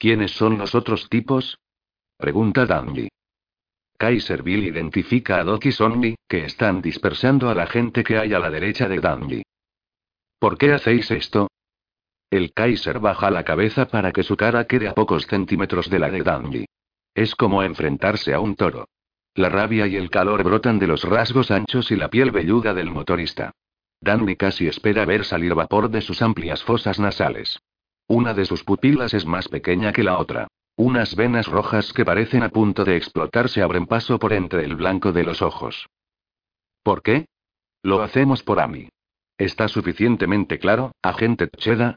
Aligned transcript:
¿Quiénes 0.00 0.30
son 0.30 0.56
los 0.56 0.74
otros 0.74 1.10
tipos? 1.10 1.58
Pregunta 2.16 2.64
Dandy. 2.64 3.10
Kaiserville 3.98 4.68
identifica 4.68 5.38
a 5.38 5.44
Doc 5.44 5.66
y 5.66 5.72
Sonny, 5.72 6.14
que 6.26 6.46
están 6.46 6.80
dispersando 6.80 7.50
a 7.50 7.54
la 7.54 7.66
gente 7.66 8.02
que 8.02 8.16
hay 8.16 8.32
a 8.32 8.38
la 8.38 8.48
derecha 8.48 8.88
de 8.88 8.98
Dandy. 8.98 9.42
¿Por 10.38 10.56
qué 10.56 10.72
hacéis 10.72 11.10
esto? 11.10 11.48
El 12.30 12.54
Kaiser 12.54 12.98
baja 12.98 13.30
la 13.30 13.44
cabeza 13.44 13.88
para 13.88 14.10
que 14.10 14.22
su 14.22 14.38
cara 14.38 14.64
quede 14.64 14.88
a 14.88 14.94
pocos 14.94 15.26
centímetros 15.26 15.90
de 15.90 15.98
la 15.98 16.08
de 16.10 16.22
Dandy. 16.22 16.64
Es 17.14 17.34
como 17.34 17.62
enfrentarse 17.62 18.32
a 18.32 18.40
un 18.40 18.56
toro. 18.56 18.88
La 19.34 19.50
rabia 19.50 19.86
y 19.86 19.96
el 19.96 20.08
calor 20.08 20.42
brotan 20.42 20.78
de 20.78 20.86
los 20.86 21.04
rasgos 21.04 21.50
anchos 21.50 21.90
y 21.90 21.96
la 21.96 22.08
piel 22.08 22.30
velluda 22.30 22.72
del 22.72 22.90
motorista. 22.90 23.52
Dandy 24.00 24.36
casi 24.36 24.66
espera 24.66 25.04
ver 25.04 25.26
salir 25.26 25.54
vapor 25.54 25.90
de 25.90 26.00
sus 26.00 26.22
amplias 26.22 26.64
fosas 26.64 26.98
nasales. 26.98 27.60
Una 28.10 28.34
de 28.34 28.44
sus 28.44 28.64
pupilas 28.64 29.14
es 29.14 29.24
más 29.24 29.46
pequeña 29.46 29.92
que 29.92 30.02
la 30.02 30.18
otra. 30.18 30.48
Unas 30.74 31.14
venas 31.14 31.46
rojas 31.46 31.92
que 31.92 32.04
parecen 32.04 32.42
a 32.42 32.48
punto 32.48 32.84
de 32.84 32.96
explotar 32.96 33.48
se 33.48 33.62
abren 33.62 33.86
paso 33.86 34.18
por 34.18 34.32
entre 34.32 34.64
el 34.64 34.74
blanco 34.74 35.12
de 35.12 35.22
los 35.22 35.42
ojos. 35.42 35.86
¿Por 36.82 37.02
qué? 37.02 37.26
Lo 37.84 38.02
hacemos 38.02 38.42
por 38.42 38.58
Amy. 38.58 38.88
¿Está 39.38 39.68
suficientemente 39.68 40.58
claro, 40.58 40.90
agente 41.02 41.46
Tcheda? 41.46 41.94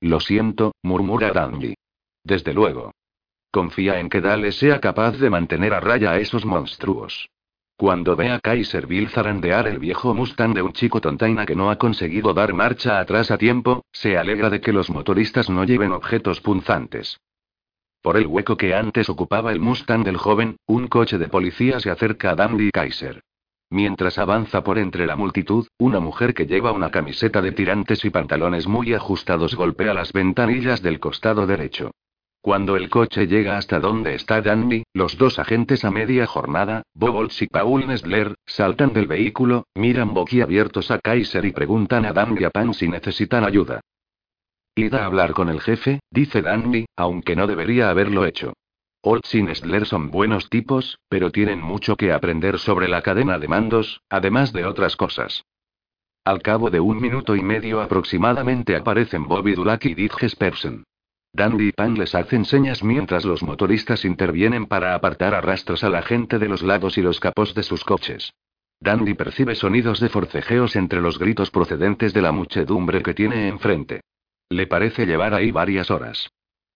Lo 0.00 0.20
siento, 0.20 0.72
murmura 0.82 1.32
Dandy. 1.32 1.74
Desde 2.24 2.54
luego. 2.54 2.94
Confía 3.50 4.00
en 4.00 4.08
que 4.08 4.22
Dale 4.22 4.52
sea 4.52 4.80
capaz 4.80 5.18
de 5.18 5.28
mantener 5.28 5.74
a 5.74 5.80
raya 5.80 6.12
a 6.12 6.18
esos 6.18 6.46
monstruos. 6.46 7.28
Cuando 7.80 8.14
ve 8.14 8.30
a 8.30 8.40
Kaiserville 8.40 9.08
zarandear 9.08 9.66
el 9.66 9.78
viejo 9.78 10.12
Mustang 10.12 10.52
de 10.52 10.60
un 10.60 10.74
chico 10.74 11.00
tontaina 11.00 11.46
que 11.46 11.56
no 11.56 11.70
ha 11.70 11.76
conseguido 11.76 12.34
dar 12.34 12.52
marcha 12.52 13.00
atrás 13.00 13.30
a 13.30 13.38
tiempo, 13.38 13.86
se 13.90 14.18
alegra 14.18 14.50
de 14.50 14.60
que 14.60 14.74
los 14.74 14.90
motoristas 14.90 15.48
no 15.48 15.64
lleven 15.64 15.92
objetos 15.92 16.42
punzantes. 16.42 17.18
Por 18.02 18.18
el 18.18 18.26
hueco 18.26 18.58
que 18.58 18.74
antes 18.74 19.08
ocupaba 19.08 19.50
el 19.50 19.60
Mustang 19.60 20.04
del 20.04 20.18
joven, 20.18 20.58
un 20.66 20.88
coche 20.88 21.16
de 21.16 21.28
policía 21.28 21.80
se 21.80 21.88
acerca 21.90 22.32
a 22.32 22.34
Dandy 22.34 22.70
Kaiser. 22.70 23.22
Mientras 23.70 24.18
avanza 24.18 24.62
por 24.62 24.76
entre 24.78 25.06
la 25.06 25.16
multitud, 25.16 25.66
una 25.78 26.00
mujer 26.00 26.34
que 26.34 26.44
lleva 26.44 26.72
una 26.72 26.90
camiseta 26.90 27.40
de 27.40 27.52
tirantes 27.52 28.04
y 28.04 28.10
pantalones 28.10 28.66
muy 28.66 28.92
ajustados 28.92 29.54
golpea 29.54 29.94
las 29.94 30.12
ventanillas 30.12 30.82
del 30.82 31.00
costado 31.00 31.46
derecho. 31.46 31.92
Cuando 32.42 32.76
el 32.76 32.88
coche 32.88 33.26
llega 33.26 33.58
hasta 33.58 33.80
donde 33.80 34.14
está 34.14 34.40
Dandy, 34.40 34.84
los 34.94 35.18
dos 35.18 35.38
agentes 35.38 35.84
a 35.84 35.90
media 35.90 36.26
jornada, 36.26 36.84
Bobolts 36.94 37.42
y 37.42 37.46
Paul 37.46 37.86
Nestler, 37.86 38.34
saltan 38.46 38.94
del 38.94 39.06
vehículo, 39.06 39.66
miran 39.74 40.14
boquiabiertos 40.14 40.90
a 40.90 40.98
Kaiser 40.98 41.44
y 41.44 41.52
preguntan 41.52 42.06
a 42.06 42.14
Dandy 42.14 42.44
a 42.44 42.50
Pan 42.50 42.72
si 42.72 42.88
necesitan 42.88 43.44
ayuda. 43.44 43.82
Id 44.74 44.94
a 44.94 45.04
hablar 45.04 45.32
con 45.32 45.50
el 45.50 45.60
jefe, 45.60 46.00
dice 46.10 46.40
Danny, 46.40 46.86
aunque 46.96 47.36
no 47.36 47.46
debería 47.46 47.90
haberlo 47.90 48.24
hecho. 48.24 48.54
Olds 49.02 49.34
y 49.34 49.42
Nestler 49.42 49.84
son 49.84 50.10
buenos 50.10 50.48
tipos, 50.48 50.98
pero 51.10 51.30
tienen 51.30 51.60
mucho 51.60 51.96
que 51.96 52.12
aprender 52.12 52.58
sobre 52.58 52.88
la 52.88 53.02
cadena 53.02 53.38
de 53.38 53.48
mandos, 53.48 54.00
además 54.08 54.54
de 54.54 54.64
otras 54.64 54.96
cosas. 54.96 55.44
Al 56.24 56.40
cabo 56.40 56.70
de 56.70 56.80
un 56.80 57.00
minuto 57.00 57.36
y 57.36 57.42
medio 57.42 57.82
aproximadamente 57.82 58.76
aparecen 58.76 59.26
Bobby 59.26 59.54
Dulac 59.54 59.84
y 59.84 59.94
Dick 59.94 60.16
Jespersen. 60.16 60.84
Dandy 61.32 61.68
y 61.68 61.72
Pan 61.72 61.94
les 61.94 62.14
hacen 62.14 62.44
señas 62.44 62.82
mientras 62.82 63.24
los 63.24 63.42
motoristas 63.42 64.04
intervienen 64.04 64.66
para 64.66 64.94
apartar 64.94 65.34
a 65.34 65.40
rastros 65.40 65.84
a 65.84 65.88
la 65.88 66.02
gente 66.02 66.38
de 66.38 66.48
los 66.48 66.62
lados 66.62 66.98
y 66.98 67.02
los 67.02 67.20
capós 67.20 67.54
de 67.54 67.62
sus 67.62 67.84
coches. 67.84 68.32
Dandy 68.80 69.14
percibe 69.14 69.54
sonidos 69.54 70.00
de 70.00 70.08
forcejeos 70.08 70.74
entre 70.74 71.00
los 71.00 71.18
gritos 71.18 71.50
procedentes 71.50 72.12
de 72.14 72.22
la 72.22 72.32
muchedumbre 72.32 73.02
que 73.02 73.14
tiene 73.14 73.48
enfrente. 73.48 74.00
Le 74.48 74.66
parece 74.66 75.06
llevar 75.06 75.34
ahí 75.34 75.52
varias 75.52 75.90
horas. 75.90 76.30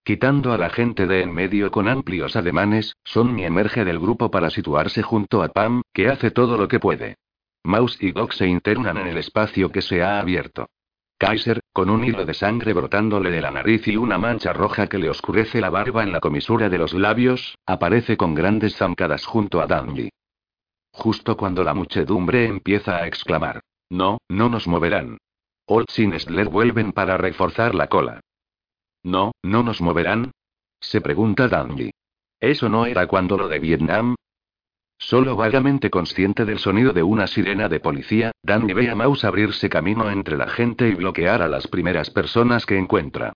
Quitando 0.05 0.53
a 0.53 0.59
la 0.59 0.71
gente 0.71 1.07
de 1.07 1.23
en 1.23 1.33
medio 1.33 1.71
con 1.71 1.89
amplios 1.89 2.37
ademanes, 2.37 2.95
Sonny 3.05 3.45
emerge 3.45 3.85
del 3.85 3.99
grupo 3.99 4.31
para 4.31 4.51
situarse 4.51 5.03
junto 5.03 5.43
a 5.43 5.49
Pam, 5.49 5.83
que 5.93 6.09
hace 6.09 6.31
todo 6.31 6.57
lo 6.59 6.69
que 6.69 6.79
puede. 6.79 7.17
Mouse 7.65 7.97
y 8.01 8.13
Doc 8.13 8.33
se 8.33 8.47
internan 8.47 8.99
en 8.99 9.09
el 9.09 9.17
espacio 9.17 9.73
que 9.73 9.81
se 9.81 10.03
ha 10.03 10.21
abierto. 10.21 10.69
Kaiser, 11.19 11.61
con 11.73 11.91
un 11.91 12.05
hilo 12.05 12.25
de 12.25 12.35
sangre 12.35 12.73
brotándole 12.73 13.31
de 13.31 13.41
la 13.41 13.51
nariz 13.51 13.87
y 13.89 13.97
una 13.97 14.19
mancha 14.19 14.53
roja 14.53 14.89
que 14.89 14.99
le 14.99 15.09
oscurece 15.09 15.61
la 15.61 15.71
barba 15.71 16.03
en 16.03 16.13
la 16.13 16.21
comisura 16.21 16.69
de 16.69 16.79
los 16.79 16.93
labios, 16.93 17.57
aparece 17.67 18.17
con 18.17 18.35
grandes 18.35 18.77
zancadas 18.77 19.25
junto 19.25 19.61
a 19.61 19.67
Dandy. 19.67 20.11
Justo 20.93 21.37
cuando 21.37 21.65
la 21.65 21.75
muchedumbre 21.75 22.47
empieza 22.47 22.97
a 22.97 23.07
exclamar: 23.07 23.61
No, 23.91 24.19
no 24.29 24.49
nos 24.49 24.67
moverán. 24.67 25.19
Olds 25.67 25.99
y 25.99 26.07
Nestler 26.07 26.49
vuelven 26.49 26.93
para 26.93 27.17
reforzar 27.17 27.75
la 27.75 27.87
cola. 27.87 28.21
No, 29.03 29.33
no 29.43 29.63
nos 29.63 29.81
moverán. 29.81 30.31
Se 30.81 31.01
pregunta 31.01 31.49
Dandy. 31.49 31.91
¿Eso 32.39 32.69
no 32.69 32.87
era 32.87 33.07
cuando 33.07 33.39
lo 33.39 33.49
de 33.49 33.59
Vietnam? 33.59 34.15
Solo 34.99 35.37
vagamente 35.37 35.91
consciente 35.91 36.45
del 36.45 36.59
sonido 36.59 36.93
de 36.93 37.03
una 37.03 37.27
sirena 37.27 37.69
de 37.69 37.81
policía, 37.81 38.33
Danny 38.43 38.73
ve 38.73 38.91
a 38.91 38.95
Mouse 38.95 39.25
abrirse 39.25 39.69
camino 39.69 40.11
entre 40.11 40.37
la 40.37 40.49
gente 40.49 40.89
y 40.89 40.95
bloquear 40.95 41.43
a 41.43 41.49
las 41.49 41.67
primeras 41.67 42.11
personas 42.11 42.65
que 42.65 42.79
encuentra. 42.79 43.33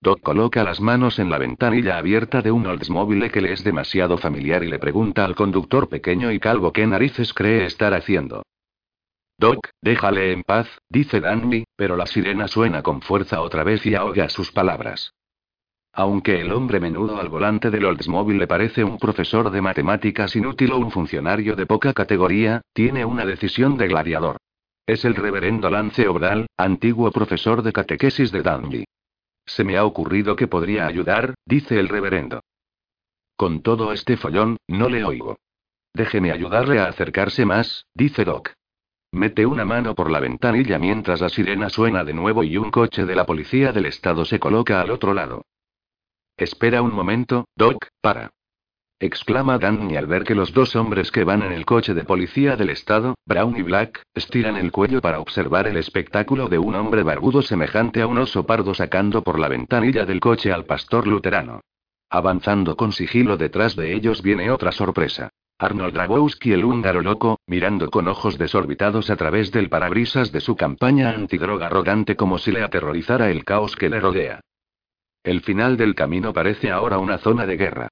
Doc 0.00 0.20
coloca 0.20 0.64
las 0.64 0.80
manos 0.80 1.20
en 1.20 1.30
la 1.30 1.38
ventanilla 1.38 1.96
abierta 1.96 2.42
de 2.42 2.50
un 2.50 2.66
Oldsmobile 2.66 3.30
que 3.30 3.40
le 3.40 3.52
es 3.52 3.62
demasiado 3.62 4.18
familiar 4.18 4.64
y 4.64 4.68
le 4.68 4.80
pregunta 4.80 5.24
al 5.24 5.36
conductor 5.36 5.88
pequeño 5.88 6.32
y 6.32 6.40
calvo 6.40 6.72
qué 6.72 6.84
narices 6.88 7.32
cree 7.32 7.66
estar 7.66 7.94
haciendo. 7.94 8.42
Doc, 9.38 9.68
déjale 9.80 10.32
en 10.32 10.42
paz, 10.42 10.68
dice 10.88 11.20
Danny, 11.20 11.64
pero 11.76 11.96
la 11.96 12.06
sirena 12.06 12.48
suena 12.48 12.82
con 12.82 13.00
fuerza 13.00 13.40
otra 13.42 13.62
vez 13.62 13.86
y 13.86 13.94
ahoga 13.94 14.28
sus 14.28 14.50
palabras. 14.50 15.12
Aunque 15.94 16.40
el 16.40 16.52
hombre 16.52 16.80
menudo 16.80 17.20
al 17.20 17.28
volante 17.28 17.70
del 17.70 17.84
Oldsmobile 17.84 18.38
le 18.38 18.46
parece 18.46 18.82
un 18.82 18.98
profesor 18.98 19.50
de 19.50 19.60
matemáticas 19.60 20.34
inútil 20.36 20.72
o 20.72 20.78
un 20.78 20.90
funcionario 20.90 21.54
de 21.54 21.66
poca 21.66 21.92
categoría, 21.92 22.62
tiene 22.72 23.04
una 23.04 23.26
decisión 23.26 23.76
de 23.76 23.88
gladiador. 23.88 24.38
Es 24.86 25.04
el 25.04 25.14
reverendo 25.14 25.68
Lance 25.68 26.08
Obdal, 26.08 26.46
antiguo 26.56 27.10
profesor 27.12 27.62
de 27.62 27.72
catequesis 27.72 28.32
de 28.32 28.42
Dandy. 28.42 28.84
Se 29.44 29.64
me 29.64 29.76
ha 29.76 29.84
ocurrido 29.84 30.34
que 30.34 30.48
podría 30.48 30.86
ayudar, 30.86 31.34
dice 31.44 31.78
el 31.78 31.88
reverendo. 31.88 32.40
Con 33.36 33.60
todo 33.60 33.92
este 33.92 34.16
follón, 34.16 34.56
no 34.68 34.88
le 34.88 35.04
oigo. 35.04 35.36
Déjeme 35.94 36.32
ayudarle 36.32 36.80
a 36.80 36.86
acercarse 36.86 37.44
más, 37.44 37.86
dice 37.94 38.24
Doc. 38.24 38.52
Mete 39.12 39.44
una 39.44 39.66
mano 39.66 39.94
por 39.94 40.10
la 40.10 40.20
ventanilla 40.20 40.78
mientras 40.78 41.20
la 41.20 41.28
sirena 41.28 41.68
suena 41.68 42.02
de 42.02 42.14
nuevo 42.14 42.44
y 42.44 42.56
un 42.56 42.70
coche 42.70 43.04
de 43.04 43.14
la 43.14 43.26
policía 43.26 43.72
del 43.72 43.86
estado 43.86 44.24
se 44.24 44.40
coloca 44.40 44.80
al 44.80 44.90
otro 44.90 45.12
lado. 45.12 45.44
Espera 46.36 46.82
un 46.82 46.94
momento, 46.94 47.46
Doc, 47.56 47.88
para. 48.00 48.30
Exclama 48.98 49.58
Danny 49.58 49.96
al 49.96 50.06
ver 50.06 50.24
que 50.24 50.34
los 50.34 50.52
dos 50.52 50.76
hombres 50.76 51.10
que 51.10 51.24
van 51.24 51.42
en 51.42 51.52
el 51.52 51.66
coche 51.66 51.92
de 51.92 52.04
policía 52.04 52.56
del 52.56 52.70
estado, 52.70 53.16
Brown 53.26 53.56
y 53.56 53.62
Black, 53.62 54.02
estiran 54.14 54.56
el 54.56 54.72
cuello 54.72 55.00
para 55.00 55.20
observar 55.20 55.66
el 55.66 55.76
espectáculo 55.76 56.48
de 56.48 56.58
un 56.58 56.74
hombre 56.76 57.02
barbudo 57.02 57.42
semejante 57.42 58.00
a 58.00 58.06
un 58.06 58.18
oso 58.18 58.46
pardo 58.46 58.74
sacando 58.74 59.22
por 59.22 59.38
la 59.38 59.48
ventanilla 59.48 60.06
del 60.06 60.20
coche 60.20 60.52
al 60.52 60.64
pastor 60.64 61.06
luterano. 61.06 61.60
Avanzando 62.08 62.76
con 62.76 62.92
sigilo 62.92 63.36
detrás 63.36 63.74
de 63.74 63.92
ellos 63.92 64.22
viene 64.22 64.50
otra 64.50 64.72
sorpresa. 64.72 65.30
Arnold 65.58 65.94
Dragowski 65.94 66.52
el 66.52 66.64
húngaro 66.64 67.02
loco, 67.02 67.40
mirando 67.46 67.90
con 67.90 68.08
ojos 68.08 68.38
desorbitados 68.38 69.10
a 69.10 69.16
través 69.16 69.52
del 69.52 69.68
parabrisas 69.68 70.32
de 70.32 70.40
su 70.40 70.56
campaña 70.56 71.10
antidroga 71.10 71.66
arrogante 71.66 72.16
como 72.16 72.38
si 72.38 72.52
le 72.52 72.62
aterrorizara 72.62 73.30
el 73.30 73.44
caos 73.44 73.76
que 73.76 73.88
le 73.88 74.00
rodea. 74.00 74.40
El 75.24 75.40
final 75.42 75.76
del 75.76 75.94
camino 75.94 76.32
parece 76.32 76.70
ahora 76.70 76.98
una 76.98 77.18
zona 77.18 77.46
de 77.46 77.56
guerra. 77.56 77.88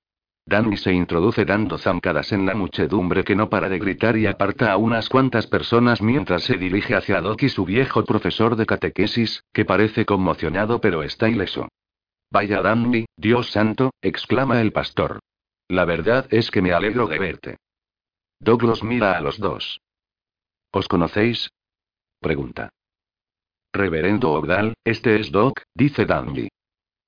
Danny 0.47 0.77
se 0.77 0.93
introduce 0.93 1.45
dando 1.45 1.79
zancadas 1.79 2.33
en 2.33 2.45
la 2.45 2.55
muchedumbre 2.55 3.23
que 3.23 3.37
no 3.37 3.49
para 3.49 3.69
de 3.69 3.79
gritar 3.79 4.17
y 4.17 4.27
aparta 4.27 4.73
a 4.73 4.77
unas 4.77 5.09
cuantas 5.09 5.47
personas 5.47 6.03
mientras 6.03 6.43
se 6.43 6.57
dirige 6.57 6.97
hacia 6.97 7.21
Doc 7.21 7.43
y 7.45 7.49
su 7.49 7.65
viejo 7.65 8.05
profesor 8.05 8.57
de 8.57 8.67
catequesis, 8.67 9.45
que 9.53 9.65
parece 9.65 10.05
conmocionado 10.05 10.81
pero 10.81 11.05
está 11.05 11.29
ileso. 11.29 11.69
Vaya 12.33 12.63
Danny, 12.63 13.07
Dios 13.17 13.51
santo, 13.51 13.93
exclama 14.03 14.61
el 14.61 14.73
pastor. 14.73 15.21
La 15.69 15.85
verdad 15.85 16.27
es 16.31 16.51
que 16.51 16.63
me 16.63 16.73
alegro 16.73 17.07
de 17.07 17.19
verte. 17.19 17.57
Douglas 18.41 18.83
mira 18.83 19.17
a 19.17 19.21
los 19.21 19.39
dos. 19.39 19.81
¿Os 20.73 20.89
conocéis? 20.89 21.51
Pregunta. 22.21 22.71
Reverendo 23.73 24.33
Ogdal, 24.33 24.75
este 24.85 25.21
es 25.21 25.31
Doc, 25.31 25.63
dice 25.75 26.07
Dandy. 26.07 26.49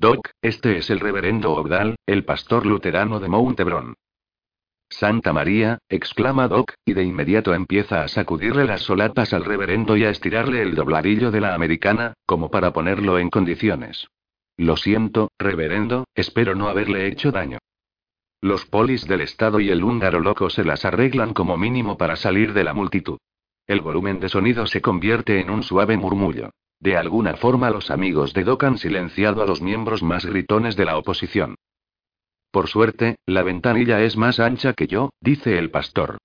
Doc, 0.02 0.30
este 0.42 0.78
es 0.78 0.90
el 0.90 0.98
reverendo 0.98 1.52
Ogdal, 1.52 1.94
el 2.06 2.24
pastor 2.24 2.66
luterano 2.66 3.20
de 3.20 3.28
Mount 3.28 3.60
Hebron. 3.60 3.94
Santa 4.90 5.32
María, 5.32 5.78
exclama 5.88 6.48
Doc, 6.48 6.72
y 6.84 6.94
de 6.94 7.04
inmediato 7.04 7.54
empieza 7.54 8.02
a 8.02 8.08
sacudirle 8.08 8.64
las 8.64 8.82
solapas 8.82 9.32
al 9.32 9.44
reverendo 9.44 9.96
y 9.96 10.02
a 10.02 10.10
estirarle 10.10 10.60
el 10.60 10.74
dobladillo 10.74 11.30
de 11.30 11.40
la 11.40 11.54
americana, 11.54 12.14
como 12.26 12.50
para 12.50 12.72
ponerlo 12.72 13.20
en 13.20 13.30
condiciones. 13.30 14.08
Lo 14.56 14.76
siento, 14.76 15.30
reverendo, 15.38 16.08
espero 16.16 16.56
no 16.56 16.66
haberle 16.66 17.06
hecho 17.06 17.30
daño. 17.30 17.58
Los 18.40 18.66
polis 18.66 19.06
del 19.06 19.20
Estado 19.20 19.60
y 19.60 19.70
el 19.70 19.84
húngaro 19.84 20.18
loco 20.18 20.50
se 20.50 20.64
las 20.64 20.84
arreglan 20.84 21.32
como 21.32 21.56
mínimo 21.56 21.96
para 21.96 22.16
salir 22.16 22.54
de 22.54 22.64
la 22.64 22.74
multitud. 22.74 23.18
El 23.68 23.82
volumen 23.82 24.18
de 24.18 24.28
sonido 24.28 24.66
se 24.66 24.82
convierte 24.82 25.38
en 25.38 25.48
un 25.48 25.62
suave 25.62 25.96
murmullo. 25.96 26.50
De 26.82 26.96
alguna 26.96 27.36
forma 27.36 27.70
los 27.70 27.92
amigos 27.92 28.34
de 28.34 28.42
Doc 28.42 28.64
han 28.64 28.76
silenciado 28.76 29.40
a 29.40 29.46
los 29.46 29.62
miembros 29.62 30.02
más 30.02 30.26
gritones 30.26 30.74
de 30.74 30.84
la 30.84 30.98
oposición. 30.98 31.54
Por 32.50 32.66
suerte, 32.66 33.18
la 33.24 33.44
ventanilla 33.44 34.00
es 34.02 34.16
más 34.16 34.40
ancha 34.40 34.72
que 34.72 34.88
yo, 34.88 35.10
dice 35.20 35.58
el 35.58 35.70
pastor. 35.70 36.18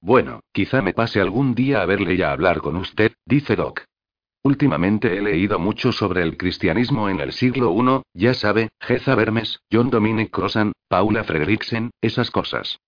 Bueno, 0.00 0.40
quizá 0.50 0.82
me 0.82 0.92
pase 0.92 1.20
algún 1.20 1.54
día 1.54 1.82
a 1.82 1.86
verle 1.86 2.14
y 2.14 2.22
a 2.22 2.32
hablar 2.32 2.62
con 2.62 2.74
usted, 2.74 3.12
dice 3.24 3.54
Doc. 3.54 3.84
Últimamente 4.42 5.16
he 5.16 5.22
leído 5.22 5.60
mucho 5.60 5.92
sobre 5.92 6.22
el 6.22 6.36
cristianismo 6.36 7.08
en 7.08 7.20
el 7.20 7.32
siglo 7.32 7.72
I, 7.72 8.02
ya 8.12 8.34
sabe, 8.34 8.70
Geza 8.80 9.14
Vermes, 9.14 9.60
John 9.70 9.88
Dominic 9.88 10.32
Crossan, 10.32 10.72
Paula 10.88 11.22
Frederiksen, 11.22 11.92
esas 12.00 12.32
cosas. 12.32 12.80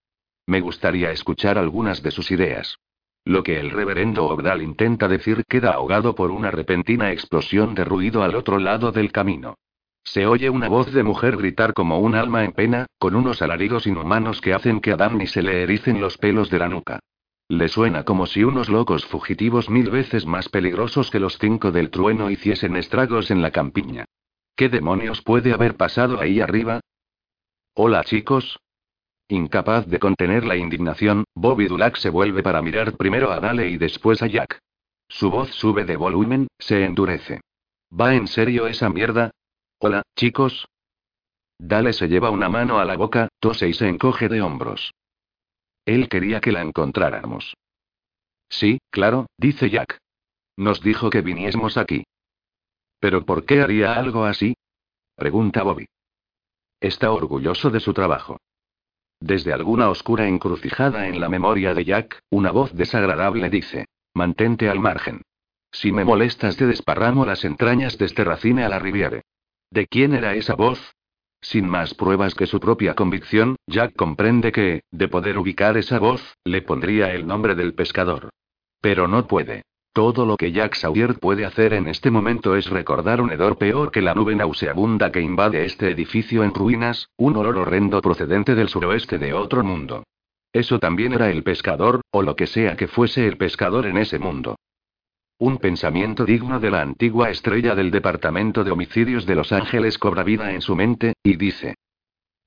Me 0.46 0.61
gustaría 0.61 1.12
escuchar 1.12 1.58
algunas 1.58 2.02
de 2.02 2.11
sus 2.11 2.32
ideas. 2.32 2.76
Lo 3.24 3.42
que 3.44 3.60
el 3.60 3.70
reverendo 3.70 4.26
Ogdal 4.26 4.62
intenta 4.62 5.06
decir 5.06 5.44
queda 5.48 5.70
ahogado 5.72 6.14
por 6.14 6.30
una 6.30 6.50
repentina 6.50 7.12
explosión 7.12 7.74
de 7.74 7.84
ruido 7.84 8.22
al 8.22 8.34
otro 8.34 8.58
lado 8.58 8.90
del 8.90 9.12
camino. 9.12 9.58
Se 10.04 10.26
oye 10.26 10.50
una 10.50 10.69
voz 10.69 10.92
de 10.92 11.04
mujer 11.04 11.36
gritar 11.36 11.74
como 11.74 12.00
un 12.00 12.16
alma 12.16 12.44
en 12.44 12.52
pena, 12.52 12.86
con 12.98 13.14
unos 13.14 13.40
alaridos 13.40 13.86
inhumanos 13.86 14.40
que 14.40 14.52
hacen 14.52 14.80
que 14.80 14.92
a 14.92 14.96
Danny 14.96 15.28
se 15.28 15.42
le 15.42 15.62
ericen 15.62 16.00
los 16.00 16.19
pelos 16.19 16.50
de 16.50 16.58
la 16.58 16.69
nuca. 16.69 16.98
Le 17.48 17.69
suena 17.69 18.04
como 18.04 18.26
si 18.26 18.42
unos 18.42 18.69
locos 18.69 19.06
fugitivos 19.06 19.70
mil 19.70 19.90
veces 19.90 20.26
más 20.26 20.48
peligrosos 20.48 21.10
que 21.10 21.20
los 21.20 21.38
cinco 21.38 21.70
del 21.70 21.90
trueno 21.90 22.30
hiciesen 22.30 22.76
estragos 22.76 23.30
en 23.30 23.42
la 23.42 23.52
campiña. 23.52 24.06
¿Qué 24.56 24.69
demonios 24.69 25.22
puede 25.22 25.52
haber 25.52 25.76
pasado 25.76 26.20
ahí 26.20 26.40
arriba? 26.40 26.80
Hola 27.74 28.02
chicos. 28.04 28.58
Incapaz 29.32 29.87
de 29.87 29.99
contener 29.99 30.44
la 30.44 30.56
indignación, 30.56 31.25
Bobby 31.34 31.67
Dulac 31.67 31.96
se 31.96 32.11
vuelve 32.11 32.43
para 32.43 32.61
mirar 32.61 32.99
primero 32.99 33.32
a 33.32 33.40
Dale 33.40 33.67
y 33.67 33.79
después 33.79 34.23
a 34.23 34.26
Jack. 34.26 34.61
Su 35.08 35.31
voz 35.31 35.49
sube 35.52 35.87
de 35.87 35.96
volumen, 35.96 36.49
se 36.58 36.84
endurece. 36.84 37.40
¿Va 37.99 38.14
en 38.14 38.29
serio 38.29 38.67
esa 38.67 38.90
mierda? 38.90 39.31
Hola, 39.79 40.02
chicos. 40.17 40.69
Dale 41.58 41.94
se 41.94 42.08
lleva 42.08 42.29
una 42.29 42.50
mano 42.50 42.79
a 42.79 42.84
la 42.84 42.94
boca, 42.99 43.29
tose 43.40 43.67
y 43.69 43.73
se 43.73 43.88
encoge 43.88 44.29
de 44.29 44.43
hombros. 44.43 44.93
Él 45.87 46.11
quería 46.11 46.43
que 46.43 46.52
la 46.52 46.61
encontráramos. 46.61 47.55
Sí, 48.50 48.81
claro, 48.90 49.29
dice 49.38 49.70
Jack. 49.70 49.96
Nos 50.58 50.82
dijo 50.82 51.08
que 51.08 51.23
viniésemos 51.23 51.79
aquí. 51.79 52.05
¿Pero 53.00 53.25
por 53.25 53.46
qué 53.46 53.62
haría 53.62 53.94
algo 53.94 54.26
así? 54.26 54.56
Pregunta 55.17 55.62
Bobby. 55.62 55.87
Está 56.81 57.11
orgulloso 57.12 57.70
de 57.70 57.81
su 57.81 57.94
trabajo. 57.94 58.37
Desde 59.22 59.52
alguna 59.52 59.88
oscura 59.88 60.26
encrucijada 60.26 61.06
en 61.06 61.20
la 61.20 61.28
memoria 61.28 61.74
de 61.74 61.84
Jack, 61.84 62.19
una 62.28 62.50
voz 62.50 62.74
desagradable 62.74 63.48
dice: 63.50 63.86
Mantente 64.14 64.69
al 64.69 64.80
margen. 64.80 65.22
Si 65.70 65.92
me 65.92 66.04
molestas, 66.04 66.56
te 66.56 66.66
desparramo 66.66 67.24
las 67.24 67.44
entrañas 67.44 67.96
de 67.98 68.06
este 68.06 68.24
racine 68.24 68.64
a 68.64 68.69
la 68.69 68.80
Riviere. 68.80 69.22
¿De 69.70 69.86
quién 69.86 70.12
era 70.12 70.34
esa 70.34 70.56
voz? 70.56 70.96
Sin 71.40 71.69
más 71.69 71.94
pruebas 71.94 72.34
que 72.34 72.46
su 72.46 72.58
propia 72.58 72.94
convicción, 72.94 73.54
Jack 73.69 73.94
comprende 73.94 74.50
que, 74.50 74.82
de 74.90 75.06
poder 75.06 75.38
ubicar 75.38 75.76
esa 75.76 76.00
voz, 76.00 76.36
le 76.42 76.62
pondría 76.62 77.14
el 77.14 77.24
nombre 77.24 77.54
del 77.54 77.74
pescador. 77.74 78.30
Pero 78.80 79.06
no 79.06 79.28
puede. 79.28 79.62
Todo 79.92 80.24
lo 80.24 80.38
que 80.38 80.52
Jack 80.52 80.74
Sawyer 80.74 81.18
puede 81.18 81.44
hacer 81.44 81.74
en 81.74 81.86
este 81.86 82.10
momento 82.10 82.56
es 82.56 82.70
recordar 82.70 83.20
un 83.20 83.30
hedor 83.30 83.58
peor 83.58 83.90
que 83.90 84.00
la 84.00 84.14
nube 84.14 84.34
nauseabunda 84.34 85.12
que 85.12 85.20
invade 85.20 85.66
este 85.66 85.90
edificio 85.90 86.44
en 86.44 86.54
ruinas, 86.54 87.10
un 87.18 87.36
olor 87.36 87.58
horrendo 87.58 88.00
procedente 88.00 88.54
del 88.54 88.70
suroeste 88.70 89.18
de 89.18 89.34
otro 89.34 89.62
mundo. 89.62 90.04
Eso 90.50 90.78
también 90.78 91.12
era 91.12 91.30
el 91.30 91.42
pescador, 91.42 92.00
o 92.10 92.22
lo 92.22 92.36
que 92.36 92.46
sea 92.46 92.74
que 92.74 92.88
fuese 92.88 93.26
el 93.26 93.36
pescador 93.36 93.86
en 93.86 93.98
ese 93.98 94.18
mundo. 94.18 94.56
Un 95.38 95.58
pensamiento 95.58 96.24
digno 96.24 96.58
de 96.58 96.70
la 96.70 96.80
antigua 96.80 97.28
estrella 97.28 97.74
del 97.74 97.90
Departamento 97.90 98.64
de 98.64 98.70
Homicidios 98.70 99.26
de 99.26 99.34
Los 99.34 99.52
Ángeles 99.52 99.98
cobra 99.98 100.22
vida 100.22 100.52
en 100.52 100.62
su 100.62 100.74
mente, 100.74 101.14
y 101.22 101.36
dice. 101.36 101.74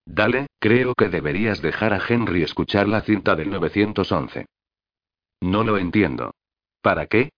Dale, 0.04 0.48
creo 0.60 0.96
que 0.96 1.10
deberías 1.10 1.62
dejar 1.62 1.94
a 1.94 2.02
Henry 2.08 2.42
escuchar 2.42 2.88
la 2.88 3.02
cinta 3.02 3.36
del 3.36 3.52
911. 3.52 4.46
No 5.42 5.64
lo 5.64 5.78
entiendo. 5.78 6.32
¿Para 6.82 7.08
qué? 7.08 7.32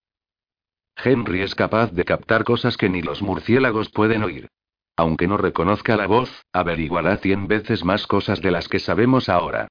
Henry 1.04 1.42
es 1.42 1.56
capaz 1.56 1.92
de 1.92 2.04
captar 2.04 2.44
cosas 2.44 2.78
que 2.78 2.90
ni 2.90 3.02
los 3.02 3.22
murciélagos 3.22 3.90
pueden 3.90 4.24
oír. 4.24 4.50
Aunque 4.96 5.28
no 5.28 5.38
reconozca 5.38 5.96
la 5.96 6.08
voz, 6.08 6.44
averiguará 6.52 7.18
cien 7.18 7.48
veces 7.48 7.86
más 7.86 8.08
cosas 8.08 8.42
de 8.42 8.52
las 8.52 8.68
que 8.68 8.80
sabemos 8.80 9.30
ahora. 9.30 9.68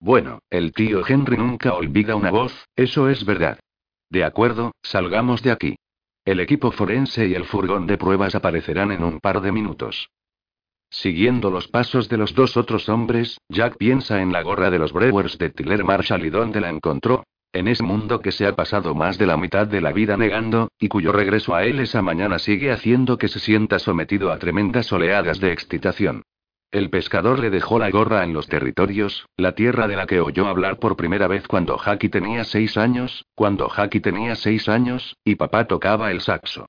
Bueno, 0.00 0.40
el 0.50 0.72
tío 0.72 1.02
Henry 1.06 1.36
nunca 1.36 1.74
olvida 1.74 2.16
una 2.16 2.30
voz, 2.30 2.66
eso 2.76 3.08
es 3.08 3.24
verdad. 3.24 3.60
De 4.10 4.24
acuerdo, 4.24 4.72
salgamos 4.82 5.42
de 5.42 5.52
aquí. 5.52 5.76
El 6.24 6.40
equipo 6.40 6.72
forense 6.72 7.26
y 7.26 7.34
el 7.34 7.44
furgón 7.44 7.86
de 7.86 7.96
pruebas 7.96 8.34
aparecerán 8.34 8.90
en 8.92 9.04
un 9.04 9.20
par 9.20 9.40
de 9.40 9.52
minutos. 9.52 10.08
Siguiendo 10.90 11.50
los 11.50 11.68
pasos 11.68 12.08
de 12.08 12.16
los 12.16 12.34
dos 12.34 12.56
otros 12.56 12.88
hombres, 12.88 13.38
Jack 13.48 13.76
piensa 13.76 14.20
en 14.20 14.32
la 14.32 14.42
gorra 14.42 14.70
de 14.70 14.78
los 14.78 14.92
Brewers 14.92 15.38
de 15.38 15.50
Tiller 15.50 15.84
Marshall 15.84 16.24
y 16.24 16.30
dónde 16.30 16.60
la 16.60 16.70
encontró. 16.70 17.24
En 17.54 17.68
ese 17.68 17.84
mundo 17.84 18.20
que 18.20 18.32
se 18.32 18.48
ha 18.48 18.56
pasado 18.56 18.96
más 18.96 19.16
de 19.16 19.26
la 19.26 19.36
mitad 19.36 19.68
de 19.68 19.80
la 19.80 19.92
vida 19.92 20.16
negando, 20.16 20.72
y 20.76 20.88
cuyo 20.88 21.12
regreso 21.12 21.54
a 21.54 21.64
él 21.64 21.78
esa 21.78 22.02
mañana 22.02 22.40
sigue 22.40 22.72
haciendo 22.72 23.16
que 23.16 23.28
se 23.28 23.38
sienta 23.38 23.78
sometido 23.78 24.32
a 24.32 24.40
tremendas 24.40 24.92
oleadas 24.92 25.38
de 25.38 25.52
excitación. 25.52 26.24
El 26.72 26.90
pescador 26.90 27.38
le 27.38 27.50
dejó 27.50 27.78
la 27.78 27.90
gorra 27.90 28.24
en 28.24 28.32
los 28.32 28.48
territorios, 28.48 29.26
la 29.36 29.54
tierra 29.54 29.86
de 29.86 29.94
la 29.94 30.06
que 30.06 30.18
oyó 30.18 30.48
hablar 30.48 30.80
por 30.80 30.96
primera 30.96 31.28
vez 31.28 31.46
cuando 31.46 31.78
Haki 31.78 32.08
tenía 32.08 32.42
seis 32.42 32.76
años, 32.76 33.24
cuando 33.36 33.70
Haki 33.70 34.00
tenía 34.00 34.34
seis 34.34 34.68
años, 34.68 35.16
y 35.24 35.36
papá 35.36 35.68
tocaba 35.68 36.10
el 36.10 36.22
saxo. 36.22 36.66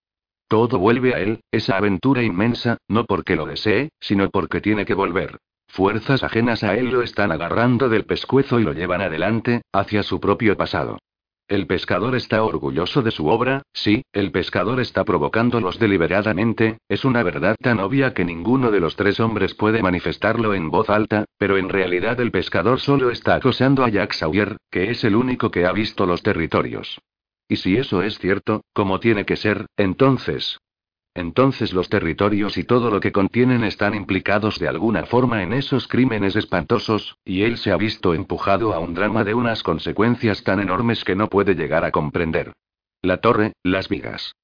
Todo 0.48 0.78
vuelve 0.78 1.16
a 1.16 1.20
él, 1.20 1.42
esa 1.50 1.78
aventura 1.78 2.22
inmensa, 2.22 2.78
no 2.88 3.06
porque 3.06 3.36
lo 3.36 3.48
desee, 3.48 3.90
sino 4.00 4.30
porque 4.30 4.62
tiene 4.62 4.86
que 4.86 4.94
volver. 4.94 5.40
Fuerzas 5.75 6.24
ajenas 6.24 6.63
a 6.63 6.77
él 6.77 6.89
lo 6.89 7.01
están 7.01 7.33
agarrando 7.33 7.89
del 7.89 8.06
pescuezo 8.06 8.62
y 8.62 8.63
lo 8.63 8.72
llevan 8.72 9.01
adelante, 9.01 9.62
hacia 9.74 10.04
su 10.04 10.22
propio 10.22 10.56
pasado. 10.56 11.00
El 11.50 11.68
pescador 11.68 12.16
está 12.16 12.45
orgulloso 12.45 13.01
de 13.01 13.12
su 13.12 13.27
obra, 13.27 13.62
sí, 13.74 14.01
el 14.13 14.31
pescador 14.31 14.80
está 14.80 15.04
provocándolos 15.04 15.77
deliberadamente, 15.77 16.77
es 16.88 17.04
una 17.04 17.24
verdad 17.24 17.57
tan 17.62 17.81
obvia 17.81 18.13
que 18.13 18.24
ninguno 18.24 18.72
de 18.72 18.80
los 18.80 18.95
tres 18.95 19.19
hombres 19.19 19.54
puede 19.54 19.83
manifestarlo 19.83 20.54
en 20.54 20.72
voz 20.72 20.89
alta, 20.89 21.25
pero 21.38 21.57
en 21.57 21.68
realidad 21.68 22.21
el 22.21 22.31
pescador 22.31 22.80
solo 22.80 23.12
está 23.12 23.36
acosando 23.36 23.83
a 23.83 23.89
Jack 23.89 24.13
Sawyer, 24.13 24.56
que 24.71 24.92
es 24.92 25.04
el 25.04 25.13
único 25.13 25.51
que 25.51 25.66
ha 25.66 25.74
visto 25.74 26.06
los 26.06 26.24
territorios. 26.24 27.01
Y 27.50 27.57
si 27.57 27.75
eso 27.75 28.01
es 28.01 28.18
cierto, 28.18 28.62
como 28.71 29.01
tiene 29.01 29.25
que 29.25 29.36
ser, 29.36 29.66
entonces, 29.75 30.57
entonces 31.16 31.74
los 31.74 31.90
territorios 31.90 32.58
y 32.58 32.66
todo 32.66 32.92
lo 32.92 33.00
que 33.00 33.14
contienen 33.14 33.64
están 33.64 33.96
implicados 33.96 34.60
de 34.60 34.68
alguna 34.68 35.06
forma 35.06 35.42
en 35.42 35.54
esos 35.54 35.88
crímenes 35.88 36.36
espantosos, 36.36 37.18
y 37.24 37.44
él 37.44 37.57
se 37.57 37.72
ha 37.72 37.78
visto 37.78 38.14
empujado 38.14 38.74
a 38.74 38.80
un 38.80 38.94
drama 38.94 39.24
de 39.24 39.34
unas 39.34 39.64
consecuencias 39.64 40.44
tan 40.44 40.60
enormes 40.60 41.06
que 41.06 41.16
no 41.16 41.30
puede 41.30 41.56
llegar 41.56 41.86
a 41.86 41.92
comprender. 41.92 42.54
La 43.02 43.18
torre, 43.18 43.54
las 43.64 43.88
vigas. 43.88 44.36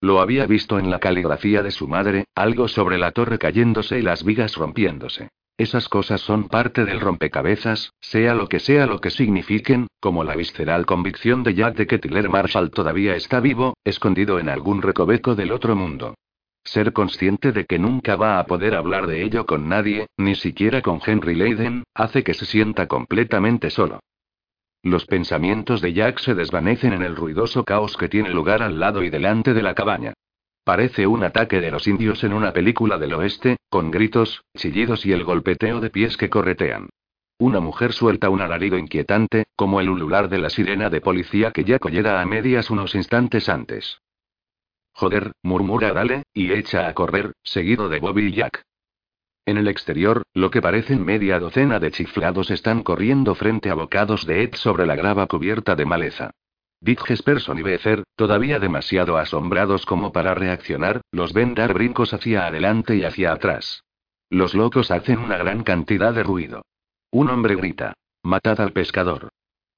Lo 0.00 0.20
había 0.20 0.46
visto 0.46 0.78
en 0.78 0.90
la 0.90 0.98
caligrafía 0.98 1.62
de 1.62 1.70
su 1.70 1.86
madre, 1.86 2.24
algo 2.34 2.68
sobre 2.68 2.98
la 2.98 3.12
torre 3.12 3.38
cayéndose 3.38 3.98
y 3.98 4.02
las 4.02 4.24
vigas 4.24 4.56
rompiéndose. 4.56 5.30
Esas 5.58 5.88
cosas 5.88 6.20
son 6.20 6.48
parte 6.48 6.84
del 6.84 7.00
rompecabezas, 7.00 7.94
sea 7.98 8.34
lo 8.34 8.46
que 8.46 8.60
sea 8.60 8.84
lo 8.84 9.00
que 9.00 9.10
signifiquen, 9.10 9.86
como 10.00 10.22
la 10.22 10.36
visceral 10.36 10.84
convicción 10.84 11.42
de 11.42 11.54
Jack 11.54 11.76
de 11.76 11.86
que 11.86 11.98
Tiller 11.98 12.28
Marshall 12.28 12.70
todavía 12.70 13.16
está 13.16 13.40
vivo, 13.40 13.74
escondido 13.82 14.38
en 14.38 14.50
algún 14.50 14.82
recoveco 14.82 15.34
del 15.34 15.52
otro 15.52 15.74
mundo. 15.74 16.14
Ser 16.62 16.92
consciente 16.92 17.52
de 17.52 17.64
que 17.64 17.78
nunca 17.78 18.16
va 18.16 18.38
a 18.38 18.44
poder 18.44 18.74
hablar 18.74 19.06
de 19.06 19.22
ello 19.22 19.46
con 19.46 19.66
nadie, 19.66 20.08
ni 20.18 20.34
siquiera 20.34 20.82
con 20.82 21.00
Henry 21.04 21.34
Leiden, 21.34 21.84
hace 21.94 22.22
que 22.22 22.34
se 22.34 22.44
sienta 22.44 22.86
completamente 22.86 23.70
solo. 23.70 24.00
Los 24.82 25.06
pensamientos 25.06 25.80
de 25.80 25.94
Jack 25.94 26.18
se 26.18 26.34
desvanecen 26.34 26.92
en 26.92 27.02
el 27.02 27.16
ruidoso 27.16 27.64
caos 27.64 27.96
que 27.96 28.08
tiene 28.08 28.30
lugar 28.30 28.62
al 28.62 28.78
lado 28.78 29.02
y 29.02 29.10
delante 29.10 29.54
de 29.54 29.62
la 29.62 29.74
cabaña. 29.74 30.12
Parece 30.66 31.06
un 31.06 31.22
ataque 31.22 31.60
de 31.60 31.70
los 31.70 31.86
indios 31.86 32.24
en 32.24 32.32
una 32.32 32.52
película 32.52 32.98
del 32.98 33.14
oeste, 33.14 33.58
con 33.68 33.92
gritos, 33.92 34.42
chillidos 34.56 35.06
y 35.06 35.12
el 35.12 35.22
golpeteo 35.22 35.80
de 35.80 35.90
pies 35.90 36.16
que 36.16 36.28
corretean. 36.28 36.88
Una 37.38 37.60
mujer 37.60 37.92
suelta 37.92 38.30
un 38.30 38.40
alarido 38.40 38.76
inquietante, 38.76 39.44
como 39.54 39.80
el 39.80 39.88
ulular 39.88 40.28
de 40.28 40.38
la 40.38 40.50
sirena 40.50 40.90
de 40.90 41.00
policía 41.00 41.52
que 41.52 41.62
ya 41.62 41.78
collera 41.78 42.20
a 42.20 42.26
medias 42.26 42.68
unos 42.68 42.96
instantes 42.96 43.48
antes. 43.48 44.00
Joder, 44.90 45.30
murmura 45.40 45.92
Dale, 45.92 46.24
y 46.34 46.50
echa 46.50 46.88
a 46.88 46.94
correr, 46.94 47.34
seguido 47.44 47.88
de 47.88 48.00
Bobby 48.00 48.24
y 48.24 48.32
Jack. 48.32 48.64
En 49.44 49.58
el 49.58 49.68
exterior, 49.68 50.24
lo 50.34 50.50
que 50.50 50.62
parecen 50.62 51.04
media 51.04 51.38
docena 51.38 51.78
de 51.78 51.92
chiflados 51.92 52.50
están 52.50 52.82
corriendo 52.82 53.36
frente 53.36 53.70
a 53.70 53.74
bocados 53.74 54.26
de 54.26 54.42
Ed 54.42 54.56
sobre 54.56 54.84
la 54.84 54.96
grava 54.96 55.28
cubierta 55.28 55.76
de 55.76 55.86
maleza. 55.86 56.32
Dick 56.80 57.02
Jesperson 57.04 57.58
y 57.58 57.62
Becer, 57.62 58.04
todavía 58.16 58.58
demasiado 58.58 59.16
asombrados 59.16 59.86
como 59.86 60.12
para 60.12 60.34
reaccionar, 60.34 61.00
los 61.10 61.32
ven 61.32 61.54
dar 61.54 61.74
brincos 61.74 62.12
hacia 62.12 62.46
adelante 62.46 62.96
y 62.96 63.04
hacia 63.04 63.32
atrás. 63.32 63.82
Los 64.28 64.54
locos 64.54 64.90
hacen 64.90 65.18
una 65.18 65.36
gran 65.36 65.62
cantidad 65.62 66.12
de 66.12 66.22
ruido. 66.22 66.62
Un 67.10 67.30
hombre 67.30 67.54
grita: 67.54 67.94
Matad 68.22 68.60
al 68.60 68.72
pescador. 68.72 69.28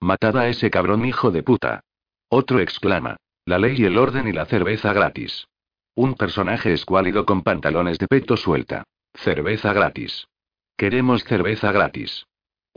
Matad 0.01 0.37
a 0.39 0.49
ese 0.49 0.71
cabrón 0.71 1.05
hijo 1.05 1.31
de 1.31 1.43
puta. 1.43 1.81
Otro 2.29 2.61
exclama: 2.61 3.17
La 3.45 3.59
ley 3.59 3.77
y 3.79 3.85
el 3.85 3.99
orden 3.99 4.27
y 4.27 4.33
la 4.33 4.47
cerveza 4.47 4.93
gratis. 4.93 5.47
Un 5.95 6.15
personaje 6.15 6.73
escuálido 6.73 7.27
con 7.27 7.43
pantalones 7.43 7.99
de 7.99 8.07
peto 8.07 8.37
suelta. 8.37 8.85
Cerveza 9.15 9.73
gratis. 9.73 10.27
Queremos 10.77 11.25
cerveza 11.25 11.73
gratis. 11.73 12.28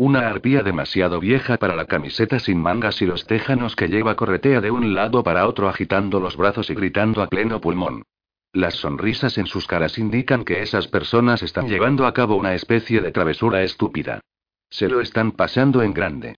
Una 0.03 0.27
arpía 0.27 0.63
demasiado 0.63 1.20
vieja 1.20 1.58
para 1.58 1.75
la 1.75 1.86
camiseta 1.86 2.39
sin 2.39 2.60
mangas 2.60 3.03
y 3.03 3.05
los 3.05 3.27
tejanos 3.27 3.75
que 3.75 3.88
lleva 3.88 4.15
corretea 4.15 4.60
de 4.60 4.72
un 4.72 4.96
lado 4.96 5.22
para 5.22 5.48
otro 5.48 5.70
agitando 5.70 6.20
los 6.20 6.38
brazos 6.38 6.72
y 6.72 6.74
gritando 6.74 7.22
a 7.22 7.27
pleno 7.27 7.62
pulmón. 7.62 8.01
Las 8.51 8.74
sonrisas 8.74 9.38
en 9.38 9.46
sus 9.46 9.67
caras 9.67 10.00
indican 10.00 10.43
que 10.43 10.63
esas 10.63 10.88
personas 10.88 11.43
están 11.43 11.67
llevando 11.67 12.08
a 12.08 12.15
cabo 12.15 12.36
una 12.36 12.55
especie 12.55 13.00
de 13.00 13.12
travesura 13.12 13.62
estúpida. 13.62 14.22
Se 14.72 14.89
lo 14.89 15.01
están 15.01 15.34
pasando 15.34 15.84
en 15.84 15.93
grande. 15.93 16.36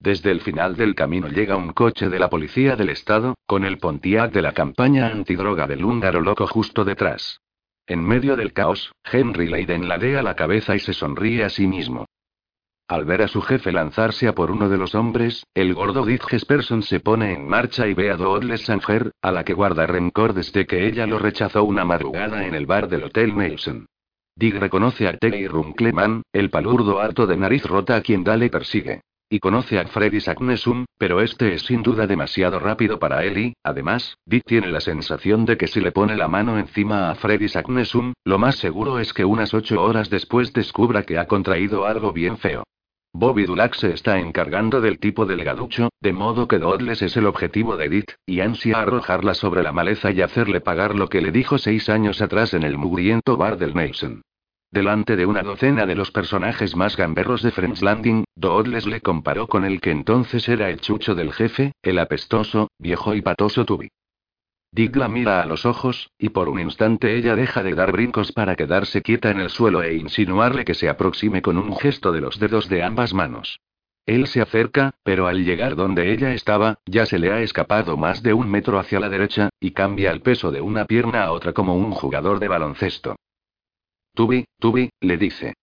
Desde 0.00 0.32
el 0.32 0.40
final 0.40 0.74
del 0.74 0.96
camino 0.96 1.28
llega 1.28 1.54
un 1.54 1.72
coche 1.72 2.08
de 2.08 2.18
la 2.18 2.30
policía 2.30 2.74
del 2.74 2.88
estado, 2.88 3.36
con 3.46 3.64
el 3.64 3.78
Pontiac 3.78 4.32
de 4.32 4.42
la 4.42 4.54
campaña 4.54 5.06
antidroga 5.06 5.68
del 5.68 5.84
húngaro 5.84 6.20
loco 6.20 6.48
justo 6.48 6.84
detrás. 6.84 7.38
En 7.86 8.04
medio 8.04 8.34
del 8.34 8.52
caos, 8.52 8.90
Henry 9.04 9.46
Leiden 9.46 9.88
ladea 9.88 10.20
la 10.24 10.34
cabeza 10.34 10.74
y 10.74 10.80
se 10.80 10.92
sonríe 10.92 11.44
a 11.44 11.48
sí 11.48 11.68
mismo. 11.68 12.06
Al 12.88 13.04
ver 13.04 13.22
a 13.22 13.28
su 13.28 13.40
jefe 13.40 13.72
lanzarse 13.72 14.28
a 14.28 14.34
por 14.34 14.50
uno 14.50 14.68
de 14.68 14.76
los 14.76 14.94
hombres, 14.94 15.44
el 15.54 15.72
gordo 15.74 16.04
Dick 16.04 16.26
Jesperson 16.28 16.82
se 16.82 17.00
pone 17.00 17.32
en 17.32 17.48
marcha 17.48 17.86
y 17.86 17.94
ve 17.94 18.10
a 18.10 18.16
Doodles 18.16 18.66
Sanger, 18.66 19.12
a 19.22 19.32
la 19.32 19.44
que 19.44 19.54
guarda 19.54 19.86
rencor 19.86 20.34
desde 20.34 20.66
que 20.66 20.86
ella 20.86 21.06
lo 21.06 21.18
rechazó 21.18 21.64
una 21.64 21.84
madrugada 21.84 22.46
en 22.46 22.54
el 22.54 22.66
bar 22.66 22.88
del 22.88 23.04
Hotel 23.04 23.32
Mason. 23.32 23.86
Dick 24.36 24.56
reconoce 24.56 25.08
a 25.08 25.16
Terry 25.16 25.46
Runkleman, 25.46 26.22
el 26.32 26.50
palurdo 26.50 27.00
alto 27.00 27.26
de 27.26 27.36
nariz 27.36 27.64
rota 27.64 27.96
a 27.96 28.02
quien 28.02 28.24
Dale 28.24 28.50
persigue. 28.50 29.02
Y 29.32 29.40
conoce 29.40 29.78
a 29.78 29.86
Freddy 29.86 30.20
Sagnesum, 30.20 30.84
pero 30.98 31.22
este 31.22 31.54
es 31.54 31.62
sin 31.62 31.82
duda 31.82 32.06
demasiado 32.06 32.58
rápido 32.58 32.98
para 32.98 33.24
él 33.24 33.38
y, 33.38 33.54
además, 33.64 34.18
Dick 34.26 34.44
tiene 34.44 34.70
la 34.70 34.82
sensación 34.82 35.46
de 35.46 35.56
que 35.56 35.68
si 35.68 35.80
le 35.80 35.90
pone 35.90 36.18
la 36.18 36.28
mano 36.28 36.58
encima 36.58 37.10
a 37.10 37.14
Freddy 37.14 37.48
Sagnesum, 37.48 38.12
lo 38.26 38.38
más 38.38 38.56
seguro 38.56 38.98
es 38.98 39.14
que 39.14 39.24
unas 39.24 39.54
ocho 39.54 39.82
horas 39.82 40.10
después 40.10 40.52
descubra 40.52 41.04
que 41.04 41.16
ha 41.16 41.28
contraído 41.28 41.86
algo 41.86 42.12
bien 42.12 42.36
feo. 42.36 42.64
Bobby 43.14 43.46
Dulac 43.46 43.74
se 43.74 43.94
está 43.94 44.18
encargando 44.18 44.82
del 44.82 44.98
tipo 44.98 45.24
delgaducho, 45.24 45.88
de 46.02 46.12
modo 46.12 46.46
que 46.46 46.58
Dodles 46.58 47.00
es 47.00 47.16
el 47.16 47.24
objetivo 47.24 47.78
de 47.78 47.86
Edith, 47.86 48.10
y 48.26 48.40
ansia 48.40 48.82
arrojarla 48.82 49.32
sobre 49.32 49.62
la 49.62 49.72
maleza 49.72 50.10
y 50.10 50.20
hacerle 50.20 50.60
pagar 50.60 50.94
lo 50.94 51.08
que 51.08 51.22
le 51.22 51.32
dijo 51.32 51.56
seis 51.56 51.88
años 51.88 52.20
atrás 52.20 52.52
en 52.52 52.64
el 52.64 52.76
mugriento 52.76 53.38
bar 53.38 53.56
del 53.56 53.74
Mason. 53.74 54.20
Delante 54.72 55.16
de 55.16 55.26
una 55.26 55.42
docena 55.42 55.84
de 55.84 55.94
los 55.94 56.10
personajes 56.10 56.74
más 56.76 56.96
gamberros 56.96 57.42
de 57.42 57.50
French 57.50 57.82
Landing, 57.82 58.24
Dodles 58.34 58.86
le 58.86 59.02
comparó 59.02 59.46
con 59.46 59.66
el 59.66 59.82
que 59.82 59.90
entonces 59.90 60.48
era 60.48 60.70
el 60.70 60.80
chucho 60.80 61.14
del 61.14 61.30
jefe, 61.30 61.72
el 61.82 61.98
apestoso, 61.98 62.70
viejo 62.78 63.14
y 63.14 63.20
patoso 63.20 63.66
Tubi. 63.66 63.90
Dick 64.70 64.96
la 64.96 65.08
mira 65.08 65.42
a 65.42 65.46
los 65.46 65.66
ojos, 65.66 66.08
y 66.16 66.30
por 66.30 66.48
un 66.48 66.58
instante 66.58 67.14
ella 67.18 67.36
deja 67.36 67.62
de 67.62 67.74
dar 67.74 67.92
brincos 67.92 68.32
para 68.32 68.56
quedarse 68.56 69.02
quieta 69.02 69.30
en 69.30 69.40
el 69.40 69.50
suelo 69.50 69.82
e 69.82 69.94
insinuarle 69.94 70.64
que 70.64 70.72
se 70.72 70.88
aproxime 70.88 71.42
con 71.42 71.58
un 71.58 71.76
gesto 71.76 72.10
de 72.10 72.22
los 72.22 72.38
dedos 72.38 72.70
de 72.70 72.82
ambas 72.82 73.12
manos. 73.12 73.60
Él 74.06 74.26
se 74.26 74.40
acerca, 74.40 74.94
pero 75.02 75.26
al 75.26 75.44
llegar 75.44 75.76
donde 75.76 76.14
ella 76.14 76.32
estaba, 76.32 76.78
ya 76.86 77.04
se 77.04 77.18
le 77.18 77.30
ha 77.30 77.42
escapado 77.42 77.98
más 77.98 78.22
de 78.22 78.32
un 78.32 78.50
metro 78.50 78.78
hacia 78.78 79.00
la 79.00 79.10
derecha, 79.10 79.50
y 79.60 79.72
cambia 79.72 80.10
el 80.12 80.22
peso 80.22 80.50
de 80.50 80.62
una 80.62 80.86
pierna 80.86 81.24
a 81.24 81.32
otra 81.32 81.52
como 81.52 81.76
un 81.76 81.90
jugador 81.90 82.40
de 82.40 82.48
baloncesto. 82.48 83.16
Tubi, 84.14 84.44
Tubi, 84.58 84.90
le 85.00 85.16
dice. 85.16 85.54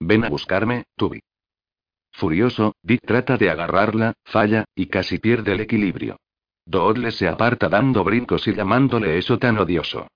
Ven 0.00 0.24
a 0.24 0.28
buscarme, 0.28 0.84
Tubi. 0.96 1.20
Furioso, 2.12 2.74
Dick 2.82 3.00
trata 3.06 3.36
de 3.36 3.50
agarrarla, 3.50 4.14
falla, 4.24 4.64
y 4.74 4.86
casi 4.86 5.18
pierde 5.18 5.52
el 5.52 5.60
equilibrio. 5.60 6.16
Doodle 6.66 7.10
se 7.10 7.28
aparta 7.28 7.68
dando 7.68 8.04
brincos 8.04 8.46
y 8.46 8.54
llamándole 8.54 9.18
eso 9.18 9.38
tan 9.38 9.58
odioso. 9.58 10.08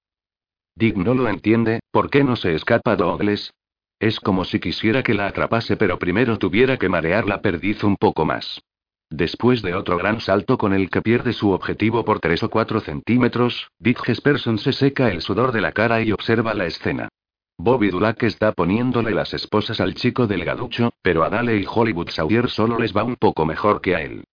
Dick 0.76 0.96
no 0.96 1.14
lo 1.14 1.28
entiende, 1.28 1.80
¿por 1.90 2.10
qué 2.10 2.24
no 2.24 2.36
se 2.36 2.54
escapa 2.54 2.96
Douglas? 2.96 3.52
Es 4.00 4.18
como 4.18 4.44
si 4.44 4.60
quisiera 4.60 5.02
que 5.02 5.14
la 5.14 5.26
atrapase, 5.26 5.76
pero 5.76 5.98
primero 5.98 6.38
tuviera 6.38 6.76
que 6.78 6.88
marear 6.88 7.26
la 7.26 7.40
perdiz 7.40 7.84
un 7.84 7.96
poco 7.96 8.24
más. 8.24 8.60
Después 9.08 9.62
de 9.62 9.74
otro 9.74 9.96
gran 9.96 10.20
salto 10.20 10.58
con 10.58 10.72
el 10.72 10.90
que 10.90 11.00
pierde 11.00 11.32
su 11.32 11.50
objetivo 11.50 12.04
por 12.04 12.20
3 12.20 12.42
o 12.42 12.50
4 12.50 12.80
centímetros, 12.80 13.70
Dick 13.78 14.08
Hesperson 14.08 14.58
se 14.58 14.72
seca 14.72 15.10
el 15.10 15.20
sudor 15.20 15.52
de 15.52 15.60
la 15.60 15.72
cara 15.72 16.02
y 16.02 16.10
observa 16.10 16.54
la 16.54 16.66
escena. 16.66 17.08
Bobby 17.56 17.90
Dulac 17.90 18.22
está 18.24 18.52
poniéndole 18.52 19.12
las 19.12 19.32
esposas 19.32 19.80
al 19.80 19.94
chico 19.94 20.26
delgaducho, 20.26 20.92
pero 21.02 21.22
a 21.22 21.30
Dale 21.30 21.56
y 21.56 21.64
Hollywood 21.68 22.10
Sawyer 22.10 22.50
solo 22.50 22.78
les 22.78 22.94
va 22.94 23.04
un 23.04 23.16
poco 23.16 23.46
mejor 23.46 23.80
que 23.80 23.94
a 23.94 24.02
él. 24.02 24.24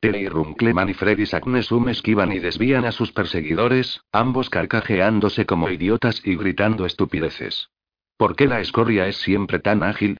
Terry 0.00 0.28
Runkleman 0.28 0.88
y 0.88 0.94
Freddy 0.94 1.26
Sagnesum 1.26 1.88
esquivan 1.88 2.32
y 2.32 2.38
desvían 2.38 2.84
a 2.84 2.92
sus 2.92 3.10
perseguidores, 3.10 4.02
ambos 4.12 4.48
carcajeándose 4.48 5.44
como 5.44 5.68
idiotas 5.70 6.22
y 6.24 6.36
gritando 6.36 6.86
estupideces. 6.86 7.68
¿Por 8.16 8.36
qué 8.36 8.46
la 8.46 8.60
escoria 8.60 9.08
es 9.08 9.16
siempre 9.16 9.58
tan 9.58 9.82
ágil? 9.82 10.16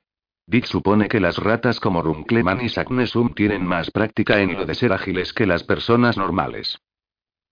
Dick 0.49 0.65
supone 0.65 1.09
que 1.09 1.21
las 1.21 1.37
ratas 1.37 1.79
como 1.79 2.03
Runkleman 2.03 2.65
y 2.65 2.71
Sagnesum 2.71 3.35
tienen 3.35 3.65
más 3.65 3.93
práctica 3.93 4.41
en 4.41 4.55
lo 4.55 4.67
de 4.67 4.75
ser 4.75 4.93
ágiles 4.93 5.33
que 5.33 5.47
las 5.47 5.63
personas 5.63 6.17
normales. 6.17 6.81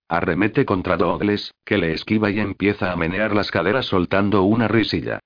Arremete 0.08 0.64
contra 0.64 0.96
Douglas, 0.96 1.52
que 1.64 1.78
le 1.78 1.92
esquiva 1.92 2.30
y 2.30 2.38
empieza 2.38 2.92
a 2.92 2.96
menear 2.96 3.34
las 3.34 3.50
caderas 3.50 3.86
soltando 3.86 4.44
una 4.44 4.68
risilla. 4.68 5.20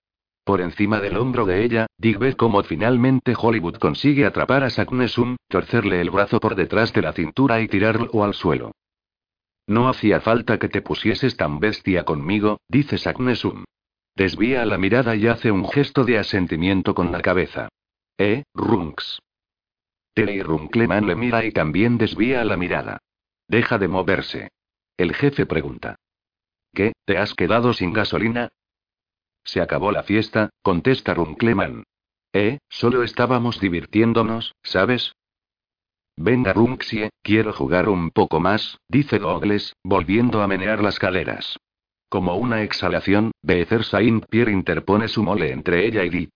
Por 0.45 0.63
encima 0.63 1.01
del 1.01 1.19
hombro 1.19 1.45
de 1.45 1.63
ella, 1.63 1.87
Dick 1.99 2.19
ve 2.19 2.35
cómo 2.35 2.63
finalmente 2.63 3.35
Hollywood 3.39 3.77
consigue 3.77 4.25
atrapar 4.25 4.65
a 4.65 4.71
Saknesum, 4.71 5.37
torcerle 5.49 6.01
el 6.01 6.11
brazo 6.11 6.41
por 6.41 6.55
detrás 6.55 6.93
de 6.95 7.03
la 7.03 7.13
cintura 7.13 7.61
y 7.61 7.69
tirarlo 7.69 8.25
al 8.25 8.35
suelo. 8.35 8.73
No 9.67 9.89
hacía 9.89 10.21
falta 10.21 10.59
que 10.59 10.69
te 10.69 10.83
pusieses 10.83 11.37
tan 11.37 11.61
bestia 11.61 12.05
conmigo, 12.05 12.59
dice 12.67 12.97
Saknesum. 12.99 13.65
Desvía 14.17 14.65
la 14.65 14.79
mirada 14.79 15.15
y 15.15 15.27
hace 15.27 15.53
un 15.53 15.69
gesto 15.69 16.05
de 16.05 16.19
asentimiento 16.19 16.95
con 16.95 17.13
la 17.13 17.21
cabeza. 17.21 17.69
Eh, 18.19 18.45
Runks. 18.55 19.21
Terry 20.15 20.43
Runkleman 20.43 21.07
le 21.07 21.15
mira 21.15 21.45
y 21.45 21.53
también 21.53 21.97
desvía 21.99 22.45
la 22.45 22.57
mirada. 22.57 22.99
Deja 23.47 23.79
de 23.79 23.89
moverse. 23.89 24.49
El 25.01 25.15
jefe 25.15 25.47
pregunta. 25.47 25.97
¿Qué, 26.75 26.93
te 27.07 27.17
has 27.17 27.33
quedado 27.33 27.73
sin 27.73 27.95
gasolina? 27.95 28.51
Se 29.45 29.63
acabó 29.63 29.93
la 29.93 30.03
fiesta, 30.03 30.51
contesta 30.61 31.15
Runkleman. 31.15 31.85
Eh, 32.35 32.59
solo 32.69 33.03
estábamos 33.03 33.61
divirtiéndonos, 33.61 34.53
¿sabes? 34.63 35.15
Venga 36.17 36.53
Runksie, 36.53 37.09
quiero 37.23 37.55
jugar 37.55 37.89
un 37.89 38.11
poco 38.11 38.41
más, 38.41 38.77
dice 38.89 39.19
Douglas, 39.19 39.75
volviendo 39.83 40.43
a 40.43 40.47
menear 40.47 40.83
las 40.83 40.99
caderas. 40.99 41.57
Como 42.11 42.37
una 42.37 42.63
exhalación, 42.63 43.31
Beezer 43.41 43.85
Saint 43.85 44.27
Pierre 44.27 44.53
interpone 44.53 45.09
su 45.09 45.23
mole 45.23 45.51
entre 45.51 45.87
ella 45.87 46.05
y 46.05 46.11
Dit. 46.11 46.35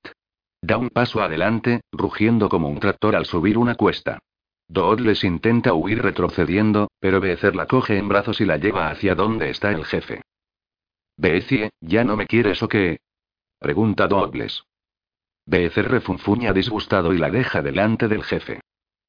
Da 0.63 0.79
un 0.79 0.89
paso 0.89 1.21
adelante, 1.21 1.83
rugiendo 1.93 2.49
como 2.49 2.71
un 2.71 2.81
tractor 2.81 3.15
al 3.15 3.27
subir 3.27 3.59
una 3.59 3.75
cuesta. 3.75 4.21
Douglas 4.69 5.25
intenta 5.25 5.75
huir 5.75 6.03
retrocediendo, 6.03 6.89
pero 6.99 7.21
Beezer 7.21 7.55
la 7.55 7.67
coge 7.67 7.99
en 7.99 8.09
brazos 8.09 8.41
y 8.41 8.45
la 8.45 8.57
lleva 8.57 8.91
hacia 8.91 9.15
donde 9.15 9.51
está 9.51 9.71
el 9.71 9.85
jefe. 9.85 10.23
Beecie, 11.17 11.71
¿ya 11.81 12.05
no 12.05 12.17
me 12.17 12.27
quieres 12.27 12.63
o 12.63 12.69
qué? 12.69 12.99
Pregunta 13.59 14.09
Douglas. 14.09 14.65
Beezer 15.47 15.91
refunfuña 15.91 16.53
disgustado 16.53 17.13
y 17.13 17.19
la 17.19 17.31
deja 17.31 17.63
delante 17.63 18.09
del 18.09 18.25
jefe. 18.25 18.61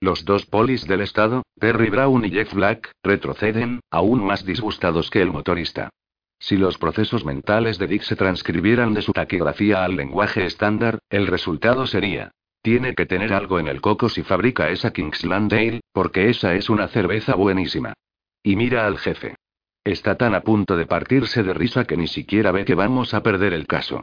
Los 0.02 0.26
dos 0.26 0.46
polis 0.46 0.86
del 0.86 1.02
estado, 1.02 1.44
Terry 1.58 1.90
Brown 1.90 2.26
y 2.26 2.30
Jeff 2.30 2.54
Black, 2.54 2.92
retroceden, 3.02 3.80
aún 3.90 4.24
más 4.24 4.46
disgustados 4.46 5.10
que 5.10 5.22
el 5.22 5.32
motorista. 5.32 5.90
Si 6.38 6.58
los 6.58 6.78
procesos 6.78 7.24
mentales 7.24 7.80
de 7.80 7.88
Dick 7.88 8.04
se 8.04 8.18
transcribieran 8.18 8.94
de 8.94 9.02
su 9.02 9.14
taquigrafía 9.14 9.86
al 9.86 9.96
lenguaje 9.96 10.46
estándar, 10.46 11.00
el 11.10 11.28
resultado 11.28 11.88
sería: 11.88 12.32
tiene 12.66 12.96
que 12.96 13.06
tener 13.06 13.32
algo 13.32 13.60
en 13.60 13.68
el 13.68 13.80
coco 13.80 14.10
si 14.10 14.24
fabrica 14.24 14.72
esa 14.72 14.92
Kingsland 14.92 15.54
Ale, 15.54 15.82
porque 15.94 16.32
esa 16.32 16.56
es 16.56 16.68
una 16.68 16.88
cerveza 16.88 17.36
buenísima. 17.36 17.94
Y 18.42 18.56
mira 18.56 18.88
al 18.88 18.98
jefe. 18.98 19.36
Está 19.84 20.18
tan 20.18 20.34
a 20.34 20.42
punto 20.42 20.76
de 20.76 20.88
partirse 20.88 21.44
de 21.44 21.54
risa 21.54 21.86
que 21.86 21.96
ni 21.96 22.08
siquiera 22.08 22.52
ve 22.52 22.66
que 22.66 22.74
vamos 22.74 23.14
a 23.14 23.22
perder 23.22 23.54
el 23.54 23.68
caso. 23.68 24.02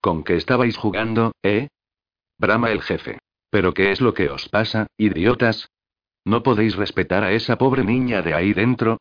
¿Con 0.00 0.24
qué 0.24 0.36
estabais 0.36 0.78
jugando, 0.78 1.32
eh? 1.42 1.68
Brama 2.38 2.70
el 2.70 2.80
jefe. 2.80 3.18
¿Pero 3.50 3.74
qué 3.74 3.90
es 3.90 4.00
lo 4.00 4.14
que 4.14 4.30
os 4.30 4.48
pasa, 4.48 4.86
idiotas? 4.96 5.68
¿No 6.24 6.42
podéis 6.42 6.76
respetar 6.76 7.22
a 7.22 7.32
esa 7.32 7.58
pobre 7.58 7.84
niña 7.84 8.22
de 8.22 8.32
ahí 8.32 8.54
dentro? 8.54 8.96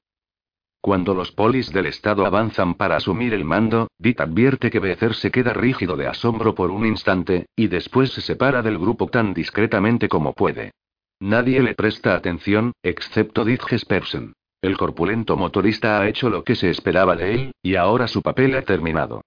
Cuando 0.81 1.13
los 1.13 1.33
polis 1.33 1.73
del 1.73 1.87
Estado 1.87 2.25
avanzan 2.25 2.75
para 2.75 2.95
asumir 2.95 3.33
el 3.33 3.43
mando, 3.43 3.89
Dick 3.97 4.21
advierte 4.21 4.71
que 4.71 4.79
Becer 4.79 5.13
se 5.13 5.29
queda 5.29 5.51
rígido 5.51 5.97
de 5.97 6.07
asombro 6.07 6.55
por 6.55 6.71
un 6.71 6.85
instante, 6.85 7.47
y 7.55 7.67
después 7.67 8.11
se 8.11 8.21
separa 8.21 8.61
del 8.61 8.77
grupo 8.77 9.07
tan 9.07 9.33
discretamente 9.33 10.07
como 10.07 10.33
puede. 10.33 10.71
Nadie 11.19 11.61
le 11.61 11.75
presta 11.75 12.15
atención, 12.15 12.71
excepto 12.81 13.43
Dick 13.43 13.65
Jespersen. 13.67 14.33
El 14.61 14.77
corpulento 14.77 15.35
motorista 15.35 15.99
ha 15.99 16.07
hecho 16.07 16.29
lo 16.29 16.45
que 16.45 16.55
se 16.55 16.69
esperaba 16.69 17.17
de 17.17 17.33
él, 17.33 17.51
y 17.61 17.75
ahora 17.75 18.07
su 18.07 18.21
papel 18.21 18.55
ha 18.55 18.61
terminado. 18.61 19.21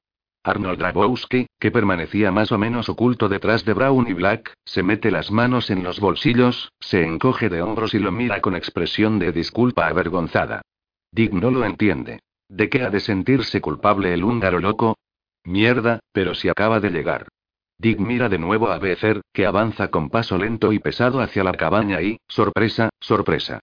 Arnold 0.44 0.78
Dragowski, 0.78 1.46
que 1.60 1.70
permanecía 1.70 2.32
más 2.32 2.50
o 2.50 2.58
menos 2.58 2.88
oculto 2.88 3.28
detrás 3.28 3.64
de 3.64 3.74
Brown 3.74 4.06
y 4.08 4.14
Black, 4.14 4.54
se 4.64 4.82
mete 4.82 5.10
las 5.10 5.30
manos 5.30 5.70
en 5.70 5.84
los 5.84 6.00
bolsillos, 6.00 6.72
se 6.80 7.04
encoge 7.04 7.48
de 7.48 7.62
hombros 7.62 7.94
y 7.94 7.98
lo 7.98 8.10
mira 8.10 8.40
con 8.40 8.56
expresión 8.56 9.18
de 9.18 9.32
disculpa 9.32 9.86
avergonzada. 9.86 10.62
Dick 11.12 11.32
no 11.32 11.50
lo 11.50 11.64
entiende. 11.64 12.20
¿De 12.48 12.70
qué 12.70 12.82
ha 12.82 12.90
de 12.90 13.00
sentirse 13.00 13.60
culpable 13.60 14.14
el 14.14 14.24
húngaro 14.24 14.60
loco? 14.60 14.96
Mierda, 15.44 16.00
pero 16.12 16.34
si 16.34 16.48
acaba 16.48 16.80
de 16.80 16.90
llegar. 16.90 17.28
Dick 17.78 17.98
mira 17.98 18.28
de 18.28 18.38
nuevo 18.38 18.70
a 18.70 18.78
Becer, 18.78 19.20
que 19.32 19.44
avanza 19.44 19.88
con 19.88 20.08
paso 20.08 20.38
lento 20.38 20.72
y 20.72 20.78
pesado 20.78 21.20
hacia 21.20 21.44
la 21.44 21.52
cabaña 21.52 22.00
y, 22.00 22.18
sorpresa, 22.28 22.90
sorpresa. 23.00 23.60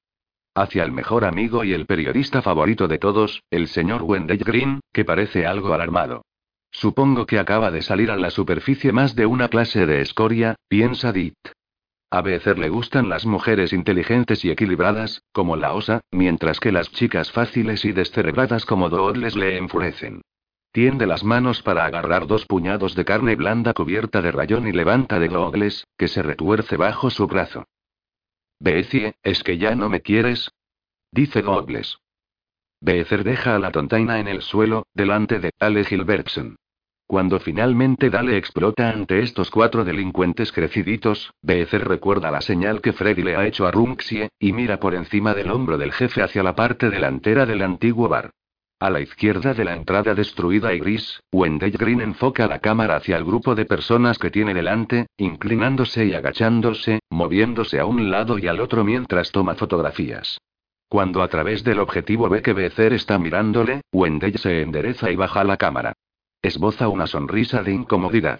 Hacia 0.54 0.84
el 0.84 0.92
mejor 0.92 1.26
amigo 1.26 1.64
y 1.64 1.74
el 1.74 1.86
periodista 1.86 2.42
favorito 2.42 2.88
de 2.88 2.98
todos, 2.98 3.42
el 3.50 3.68
señor 3.68 4.04
Wendell 4.04 4.44
Green, 4.44 4.82
que 4.92 5.06
parece 5.06 5.48
algo 5.48 5.74
alarmado. 5.74 6.24
Supongo 6.72 7.26
que 7.26 7.40
acaba 7.40 7.72
de 7.72 7.82
salir 7.82 8.12
a 8.12 8.18
la 8.18 8.30
superficie 8.30 8.92
más 8.92 9.16
de 9.16 9.26
una 9.26 9.48
clase 9.48 9.86
de 9.86 10.02
escoria, 10.02 10.56
piensa 10.68 11.12
Dick. 11.12 11.36
A 12.12 12.22
Becer 12.22 12.58
le 12.58 12.70
gustan 12.70 13.08
las 13.08 13.26
mujeres 13.26 13.72
inteligentes 13.72 14.44
y 14.44 14.50
equilibradas, 14.50 15.22
como 15.32 15.56
la 15.56 15.74
osa, 15.74 16.02
mientras 16.12 16.60
que 16.60 16.72
las 16.72 16.92
chicas 16.92 17.32
fáciles 17.32 17.86
y 17.86 17.92
descerebradas 17.92 18.66
como 18.66 18.90
Doodles 18.90 19.36
le 19.36 19.58
enfurecen. 19.58 20.22
Tiende 20.72 21.06
las 21.06 21.24
manos 21.24 21.62
para 21.62 21.86
agarrar 21.86 22.26
dos 22.26 22.46
puñados 22.46 22.96
de 22.96 23.06
carne 23.06 23.36
blanda 23.36 23.74
cubierta 23.74 24.22
de 24.22 24.32
rayón 24.32 24.68
y 24.68 24.72
levanta 24.72 25.20
de 25.20 25.28
Doodles, 25.28 25.86
que 25.98 26.08
se 26.08 26.24
retuerce 26.24 26.78
bajo 26.78 27.12
su 27.12 27.28
brazo. 27.28 27.66
Becie, 28.60 29.16
¿es 29.24 29.44
que 29.44 29.58
ya 29.58 29.76
no 29.76 29.90
me 29.90 30.02
quieres? 30.02 30.52
Dice 31.12 31.42
Douglas. 31.42 32.00
Becer 32.82 33.24
deja 33.24 33.56
a 33.56 33.60
la 33.60 33.72
tontaina 33.72 34.20
en 34.20 34.28
el 34.28 34.42
suelo, 34.42 34.88
delante 34.94 35.40
de 35.40 35.52
Ale 35.60 35.86
Gilbertson. 35.86 36.56
Cuando 37.10 37.40
finalmente 37.40 38.12
Dale 38.12 38.38
explota 38.38 38.92
ante 38.92 39.22
estos 39.22 39.50
cuatro 39.50 39.84
delincuentes 39.84 40.52
creciditos, 40.52 41.34
Becer 41.42 41.88
recuerda 41.88 42.30
la 42.30 42.40
señal 42.40 42.82
que 42.82 42.94
Freddy 42.94 43.24
le 43.24 43.36
ha 43.36 43.48
hecho 43.48 43.66
a 43.66 43.72
Runxie, 43.72 44.30
y 44.38 44.54
mira 44.54 44.80
por 44.80 44.94
encima 44.94 45.34
del 45.34 45.50
hombro 45.50 45.80
del 45.80 45.92
jefe 45.92 46.22
hacia 46.22 46.44
la 46.44 46.54
parte 46.54 46.92
delantera 46.92 47.48
del 47.48 47.64
antiguo 47.64 48.10
bar. 48.10 48.30
A 48.80 48.92
la 48.92 49.02
izquierda 49.02 49.56
de 49.56 49.66
la 49.66 49.74
entrada 49.74 50.14
destruida 50.14 50.72
y 50.72 50.80
gris, 50.80 51.20
Wendell 51.34 51.72
Green 51.72 52.02
enfoca 52.02 52.46
la 52.46 52.60
cámara 52.60 52.98
hacia 52.98 53.18
el 53.18 53.26
grupo 53.26 53.56
de 53.56 53.66
personas 53.66 54.20
que 54.20 54.30
tiene 54.30 54.54
delante, 54.54 55.08
inclinándose 55.18 56.06
y 56.06 56.14
agachándose, 56.14 57.00
moviéndose 57.10 57.80
a 57.80 57.88
un 57.88 58.12
lado 58.12 58.38
y 58.38 58.48
al 58.48 58.60
otro 58.60 58.84
mientras 58.84 59.32
toma 59.32 59.56
fotografías. 59.56 60.38
Cuando 60.88 61.24
a 61.24 61.28
través 61.28 61.64
del 61.64 61.80
objetivo 61.80 62.30
ve 62.30 62.44
que 62.44 62.54
Becer 62.54 62.94
está 62.94 63.18
mirándole, 63.18 63.82
Wendell 63.92 64.38
se 64.38 64.62
endereza 64.62 65.10
y 65.10 65.16
baja 65.16 65.44
la 65.44 65.58
cámara. 65.58 65.94
Esboza 66.42 66.88
una 66.88 67.06
sonrisa 67.06 67.64
de 67.64 67.74
incomodidad. 67.74 68.40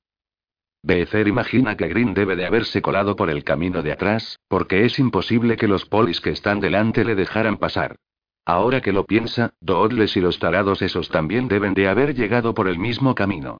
Becer 0.82 1.28
imagina 1.28 1.76
que 1.76 1.90
Green 1.90 2.14
debe 2.14 2.38
de 2.38 2.46
haberse 2.46 2.82
colado 2.82 3.18
por 3.18 3.30
el 3.30 3.44
camino 3.44 3.82
de 3.82 3.92
atrás, 3.92 4.40
porque 4.48 4.86
es 4.86 5.00
imposible 5.00 5.58
que 5.58 5.68
los 5.68 5.84
polis 5.86 6.22
que 6.22 6.30
están 6.30 6.62
delante 6.62 7.04
le 7.04 7.16
dejaran 7.16 7.58
pasar. 7.58 7.98
Ahora 8.46 8.80
que 8.80 8.94
lo 8.94 9.06
piensa, 9.06 9.52
Doodles 9.60 10.16
y 10.16 10.22
los 10.22 10.40
tarados 10.40 10.82
esos 10.82 11.10
también 11.10 11.50
deben 11.50 11.74
de 11.74 11.90
haber 11.90 12.16
llegado 12.16 12.54
por 12.54 12.70
el 12.70 12.80
mismo 12.80 13.16
camino. 13.16 13.58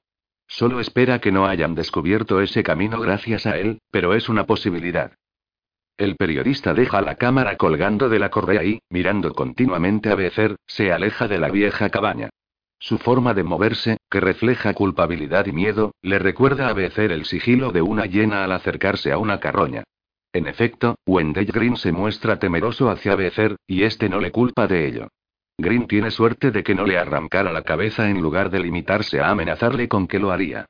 Solo 0.48 0.80
espera 0.80 1.20
que 1.20 1.34
no 1.34 1.46
hayan 1.46 1.76
descubierto 1.76 2.40
ese 2.40 2.64
camino 2.64 3.02
gracias 3.02 3.46
a 3.46 3.58
él, 3.58 3.82
pero 3.92 4.14
es 4.14 4.30
una 4.30 4.46
posibilidad. 4.46 5.12
El 5.98 6.16
periodista 6.16 6.74
deja 6.74 7.02
la 7.02 7.16
cámara 7.16 7.58
colgando 7.58 8.08
de 8.08 8.20
la 8.20 8.32
correa 8.32 8.64
y, 8.64 8.80
mirando 8.90 9.34
continuamente 9.34 10.10
a 10.10 10.16
Becer, 10.16 10.56
se 10.66 10.94
aleja 10.94 11.28
de 11.28 11.40
la 11.40 11.50
vieja 11.50 11.90
cabaña. 11.90 12.30
Su 12.80 12.98
forma 12.98 13.34
de 13.34 13.44
moverse, 13.44 13.98
que 14.10 14.22
refleja 14.22 14.74
culpabilidad 14.74 15.46
y 15.46 15.52
miedo, 15.52 15.92
le 16.02 16.18
recuerda 16.18 16.70
a 16.70 16.74
Becer 16.74 17.12
el 17.12 17.26
sigilo 17.26 17.72
de 17.72 17.82
una 17.82 18.06
hiena 18.06 18.46
al 18.46 18.54
acercarse 18.54 19.12
a 19.12 19.18
una 19.18 19.40
carroña. 19.40 19.84
En 20.32 20.48
efecto, 20.48 20.96
Wendell 21.06 21.46
Green 21.48 21.76
se 21.76 21.92
muestra 21.92 22.40
temeroso 22.40 22.90
hacia 22.90 23.16
Becer, 23.16 23.58
y 23.68 23.84
este 23.84 24.08
no 24.08 24.20
le 24.20 24.32
culpa 24.32 24.66
de 24.68 24.88
ello. 24.88 25.10
Green 25.58 25.88
tiene 25.88 26.10
suerte 26.10 26.52
de 26.52 26.64
que 26.64 26.74
no 26.74 26.86
le 26.86 26.98
arrancara 26.98 27.52
la 27.52 27.64
cabeza 27.64 28.10
en 28.10 28.22
lugar 28.22 28.50
de 28.50 28.62
limitarse 28.62 29.20
a 29.20 29.30
amenazarle 29.30 29.90
con 29.90 30.08
que 30.08 30.20
lo 30.20 30.32
haría. 30.32 30.66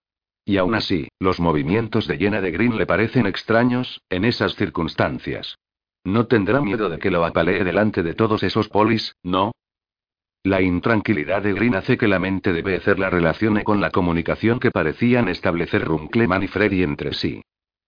Y 0.45 0.57
aún 0.57 0.73
así, 0.73 1.09
los 1.19 1.39
movimientos 1.39 2.07
de 2.07 2.17
hiena 2.17 2.41
de 2.41 2.49
Green 2.49 2.75
le 2.75 2.87
parecen 2.87 3.27
extraños, 3.27 4.01
en 4.09 4.25
esas 4.25 4.55
circunstancias. 4.55 5.59
No 6.03 6.25
tendrá 6.25 6.59
miedo 6.59 6.89
de 6.89 6.97
que 6.97 7.11
lo 7.11 7.23
apalee 7.23 7.63
delante 7.63 8.01
de 8.01 8.15
todos 8.15 8.41
esos 8.41 8.67
polis, 8.67 9.13
¿no? 9.21 9.51
La 10.43 10.61
intranquilidad 10.61 11.41
de 11.41 11.53
Green 11.53 11.75
hace 11.75 11.97
que 11.97 12.07
la 12.07 12.17
mente 12.17 12.53
de 12.53 12.61
Becer 12.61 12.97
la 12.97 13.09
relacione 13.09 13.63
con 13.65 13.81
la 13.81 13.91
comunicación 13.91 14.59
que 14.59 14.71
parecían 14.71 15.27
establecer 15.27 15.83
Runkleman 15.83 16.43
y 16.43 16.47
Freddy 16.47 16.81
entre 16.81 17.13
sí. 17.13 17.41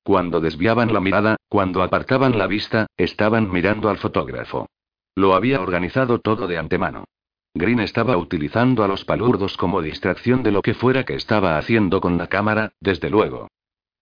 Cuando 0.04 0.42
desviaban 0.42 0.92
la 0.94 1.00
mirada, 1.00 1.38
cuando 1.48 1.82
apartaban 1.82 2.38
la 2.38 2.48
vista, 2.48 2.88
estaban 2.98 3.50
mirando 3.50 3.90
al 3.90 4.00
fotógrafo. 4.00 4.68
Lo 5.16 5.34
había 5.34 5.62
organizado 5.62 6.20
todo 6.20 6.48
de 6.48 6.58
antemano. 6.58 7.06
Green 7.54 7.80
estaba 7.80 8.18
utilizando 8.18 8.84
a 8.84 8.88
los 8.88 9.06
palurdos 9.06 9.56
como 9.56 9.82
distracción 9.82 10.44
de 10.44 10.52
lo 10.52 10.62
que 10.62 10.74
fuera 10.74 11.06
que 11.06 11.16
estaba 11.16 11.58
haciendo 11.58 12.02
con 12.02 12.18
la 12.18 12.28
cámara, 12.28 12.74
desde 12.82 13.10
luego. 13.10 13.48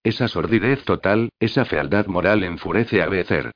Esa 0.03 0.27
sordidez 0.27 0.83
total, 0.85 1.29
esa 1.39 1.65
fealdad 1.65 2.07
moral 2.07 2.43
enfurece 2.43 3.01
a 3.01 3.09
Becer. 3.09 3.51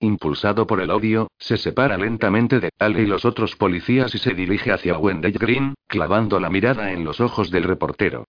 Impulsado 0.00 0.66
por 0.66 0.80
el 0.80 0.90
odio, 0.90 1.28
se 1.38 1.56
separa 1.56 1.98
lentamente 1.98 2.60
de 2.60 2.70
Ale 2.78 3.02
y 3.02 3.06
los 3.06 3.24
otros 3.24 3.56
policías 3.56 4.14
y 4.14 4.18
se 4.18 4.32
dirige 4.32 4.70
hacia 4.70 4.96
Wendell 4.96 5.32
Green, 5.32 5.74
clavando 5.88 6.38
la 6.38 6.50
mirada 6.50 6.92
en 6.92 7.04
los 7.04 7.20
ojos 7.20 7.50
del 7.50 7.64
reportero. 7.64 8.24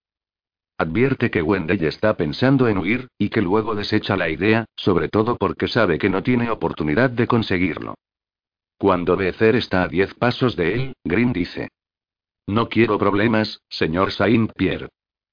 Advierte 0.79 1.29
que 1.29 1.43
Wendell 1.43 1.83
está 1.83 2.17
pensando 2.17 2.67
en 2.67 2.77
huir, 2.77 3.09
y 3.17 3.29
que 3.29 3.41
luego 3.41 3.75
desecha 3.75 4.15
la 4.15 4.29
idea, 4.29 4.65
sobre 4.75 5.09
todo 5.09 5.37
porque 5.37 5.67
sabe 5.67 5.99
que 5.99 6.09
no 6.09 6.23
tiene 6.23 6.49
oportunidad 6.49 7.09
de 7.09 7.27
conseguirlo. 7.27 7.95
Cuando 8.77 9.17
Becer 9.17 9.55
está 9.55 9.83
a 9.83 9.87
diez 9.89 10.13
pasos 10.15 10.55
de 10.55 10.73
él, 10.73 10.93
Green 11.03 11.33
dice. 11.33 11.67
No 12.47 12.69
quiero 12.69 12.97
problemas, 12.97 13.61
señor 13.69 14.11
Saint-Pierre. 14.11 14.87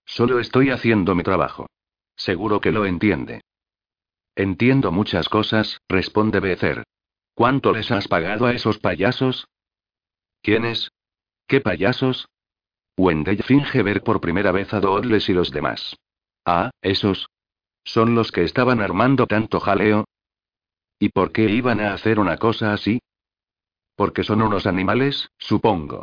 Solo 0.05 0.39
estoy 0.41 0.71
haciendo 0.71 1.15
mi 1.15 1.23
trabajo. 1.23 1.69
Seguro 2.17 2.61
que 2.61 2.73
lo 2.73 2.85
entiende. 2.85 3.41
Entiendo 4.37 4.93
muchas 4.93 5.31
cosas, 5.31 5.81
responde 5.89 6.41
Becer. 6.41 6.85
¿Cuánto 7.35 7.73
les 7.73 7.91
has 7.91 8.07
pagado 8.07 8.45
a 8.45 8.53
esos 8.53 8.79
payasos? 8.79 9.49
¿Quiénes? 10.43 10.91
¿Qué 11.49 11.63
payasos? 11.63 12.29
Wendell 12.99 13.43
finge 13.43 13.83
ver 13.83 14.03
por 14.03 14.21
primera 14.21 14.53
vez 14.53 14.75
a 14.75 14.81
Dodles 14.81 15.31
y 15.31 15.33
los 15.33 15.51
demás. 15.51 15.97
Ah, 16.45 16.71
esos. 16.83 17.29
¿Son 17.83 18.15
los 18.15 18.31
que 18.31 18.43
estaban 18.43 18.81
armando 18.81 19.27
tanto 19.27 19.59
jaleo? 19.59 20.05
¿Y 20.99 21.09
por 21.09 21.33
qué 21.33 21.45
iban 21.45 21.81
a 21.81 21.95
hacer 21.95 22.19
una 22.19 22.37
cosa 22.37 22.75
así? 22.75 23.01
Porque 23.97 24.23
son 24.23 24.43
unos 24.43 24.67
animales, 24.67 25.29
supongo. 25.39 26.03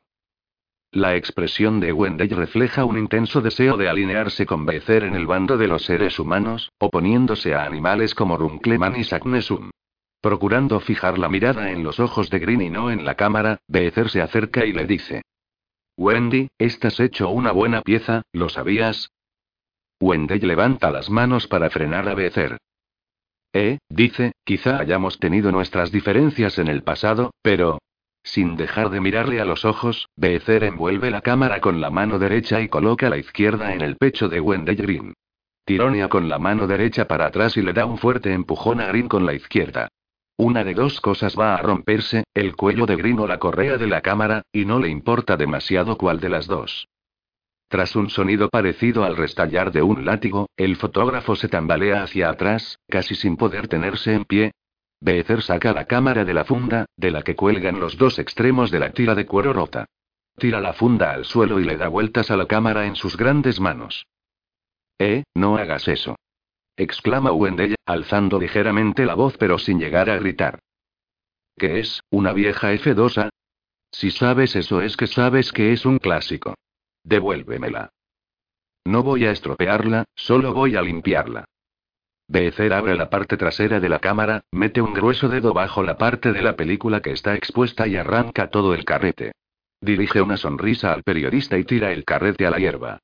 La 0.93 1.15
expresión 1.15 1.79
de 1.79 1.91
Wendell 1.91 2.29
refleja 2.29 2.86
un 2.86 2.99
intenso 2.99 3.41
deseo 3.41 3.77
de 3.77 3.89
alinearse 3.89 4.45
con 4.45 4.63
Becer 4.63 5.03
en 5.03 5.15
el 5.15 5.25
bando 5.25 5.58
de 5.58 5.67
los 5.67 5.86
seres 5.86 6.19
humanos, 6.19 6.71
oponiéndose 6.77 7.56
a 7.56 7.65
animales 7.65 8.13
como 8.13 8.38
Runkleman 8.38 8.99
y 8.99 9.03
Saknesum. 9.03 9.71
Procurando 10.21 10.79
fijar 10.79 11.17
la 11.17 11.29
mirada 11.29 11.71
en 11.71 11.84
los 11.84 11.99
ojos 11.99 12.29
de 12.29 12.38
Green 12.38 12.62
y 12.62 12.69
no 12.69 12.91
en 12.91 13.06
la 13.06 13.15
cámara, 13.15 13.58
Becer 13.67 14.10
se 14.10 14.21
acerca 14.21 14.67
y 14.67 14.71
le 14.71 14.86
dice: 14.86 15.23
Wendy, 15.97 16.49
estás 16.60 16.99
hecho 16.99 17.32
una 17.32 17.51
buena 17.51 17.82
pieza, 17.82 18.21
¿lo 18.32 18.49
sabías? 18.49 19.10
Wendell 19.99 20.47
levanta 20.47 20.91
las 20.91 21.10
manos 21.10 21.47
para 21.47 21.71
frenar 21.71 22.08
a 22.08 22.13
Becer. 22.13 22.60
Eh, 23.51 23.79
dice, 23.89 24.34
quizá 24.43 24.77
hayamos 24.77 25.17
tenido 25.17 25.51
nuestras 25.51 25.91
diferencias 25.91 26.60
en 26.60 26.67
el 26.67 26.84
pasado, 26.84 27.32
pero, 27.41 27.79
sin 28.23 28.55
dejar 28.55 28.89
de 28.89 29.01
mirarle 29.01 29.41
a 29.41 29.45
los 29.45 29.65
ojos, 29.65 30.09
Becer 30.15 30.63
envuelve 30.63 31.12
la 31.12 31.21
cámara 31.21 31.62
con 31.62 31.81
la 31.81 31.89
mano 31.89 32.19
derecha 32.19 32.62
y 32.62 32.69
coloca 32.69 33.09
la 33.09 33.17
izquierda 33.17 33.73
en 33.73 33.81
el 33.81 33.97
pecho 33.97 34.29
de 34.29 34.39
Wendell 34.39 34.77
Green. 34.77 35.13
Tironea 35.65 36.09
con 36.09 36.29
la 36.29 36.39
mano 36.39 36.67
derecha 36.67 37.07
para 37.07 37.27
atrás 37.27 37.55
y 37.57 37.62
le 37.62 37.73
da 37.73 37.86
un 37.86 37.97
fuerte 37.97 38.33
empujón 38.33 38.81
a 38.81 38.88
Green 38.88 39.07
con 39.07 39.25
la 39.25 39.33
izquierda. 39.33 39.89
Una 40.38 40.63
de 40.63 40.73
dos 40.73 40.99
cosas 40.99 41.38
va 41.39 41.55
a 41.55 41.62
romperse, 41.62 42.23
el 42.33 42.55
cuello 42.55 42.86
de 42.86 42.95
Green 42.95 43.19
o 43.19 43.27
la 43.27 43.38
correa 43.38 43.77
de 43.77 43.88
la 43.88 44.01
cámara, 44.01 44.41
y 44.51 44.65
no 44.65 44.79
le 44.79 44.89
importa 44.89 45.38
demasiado 45.38 45.97
cuál 45.97 46.19
de 46.19 46.29
las 46.29 46.47
dos. 46.47 46.88
Tras 47.69 47.95
un 47.95 48.09
sonido 48.09 48.49
parecido 48.49 49.03
al 49.03 49.15
restallar 49.15 49.71
de 49.71 49.83
un 49.83 50.05
látigo, 50.05 50.47
el 50.57 50.75
fotógrafo 50.75 51.36
se 51.36 51.49
tambalea 51.49 52.03
hacia 52.03 52.29
atrás, 52.29 52.79
casi 52.89 53.15
sin 53.15 53.38
poder 53.38 53.67
tenerse 53.67 54.13
en 54.13 54.25
pie, 54.25 54.51
Becer 55.04 55.42
saca 55.42 55.74
la 55.74 55.84
cámara 55.84 56.24
de 56.24 56.34
la 56.34 56.46
funda, 56.46 56.86
de 56.96 57.12
la 57.12 57.24
que 57.24 57.36
cuelgan 57.36 57.78
los 57.78 57.98
dos 57.98 58.20
extremos 58.20 58.72
de 58.72 58.80
la 58.80 58.94
tira 58.94 59.16
de 59.16 59.26
cuero 59.26 59.52
rota. 59.52 59.86
Tira 60.38 60.62
la 60.62 60.72
funda 60.72 61.12
al 61.12 61.26
suelo 61.26 61.60
y 61.60 61.66
le 61.66 61.76
da 61.76 61.89
vueltas 61.89 62.32
a 62.32 62.38
la 62.38 62.46
cámara 62.46 62.86
en 62.86 62.96
sus 62.96 63.18
grandes 63.18 63.60
manos. 63.60 64.08
Eh, 64.98 65.24
no 65.36 65.58
hagas 65.58 65.89
eso. 65.89 66.16
exclama 66.78 67.34
Wendell, 67.34 67.76
alzando 67.86 68.39
ligeramente 68.39 69.06
la 69.06 69.16
voz 69.16 69.36
pero 69.38 69.60
sin 69.60 69.78
llegar 69.78 70.10
a 70.10 70.16
gritar. 70.16 70.60
¿Qué 71.58 71.80
es, 71.80 72.00
una 72.10 72.32
vieja 72.32 72.72
F2A? 72.72 73.28
Si 73.92 74.10
sabes 74.10 74.56
eso 74.56 74.82
es 74.82 74.96
que 74.96 75.08
sabes 75.08 75.52
que 75.52 75.74
es 75.74 75.86
un 75.86 76.00
clásico. 76.00 76.56
Devuélvemela. 77.04 77.89
No 78.86 79.04
voy 79.04 79.26
a 79.26 79.32
estropearla, 79.32 80.06
solo 80.16 80.54
voy 80.54 80.78
a 80.78 80.82
limpiarla. 80.82 81.44
Becer 82.27 82.73
abre 82.73 82.95
la 82.95 83.09
parte 83.09 83.38
trasera 83.38 83.79
de 83.79 83.89
la 83.89 83.99
cámara, 83.99 84.43
mete 84.51 84.81
un 84.81 84.93
grueso 84.93 85.27
dedo 85.27 85.53
bajo 85.53 85.83
la 85.83 85.97
parte 85.97 86.31
de 86.31 86.41
la 86.41 86.55
película 86.55 87.01
que 87.01 87.12
está 87.12 87.36
expuesta 87.36 87.88
y 87.88 87.95
arranca 87.95 88.49
todo 88.49 88.73
el 88.73 88.86
carrete. 88.86 89.33
Dirige 89.81 90.21
una 90.21 90.38
sonrisa 90.38 90.93
al 90.93 91.03
periodista 91.03 91.57
y 91.57 91.65
tira 91.65 91.91
el 91.91 92.05
carrete 92.05 92.45
a 92.45 92.49
la 92.49 92.57
hierba. 92.57 92.99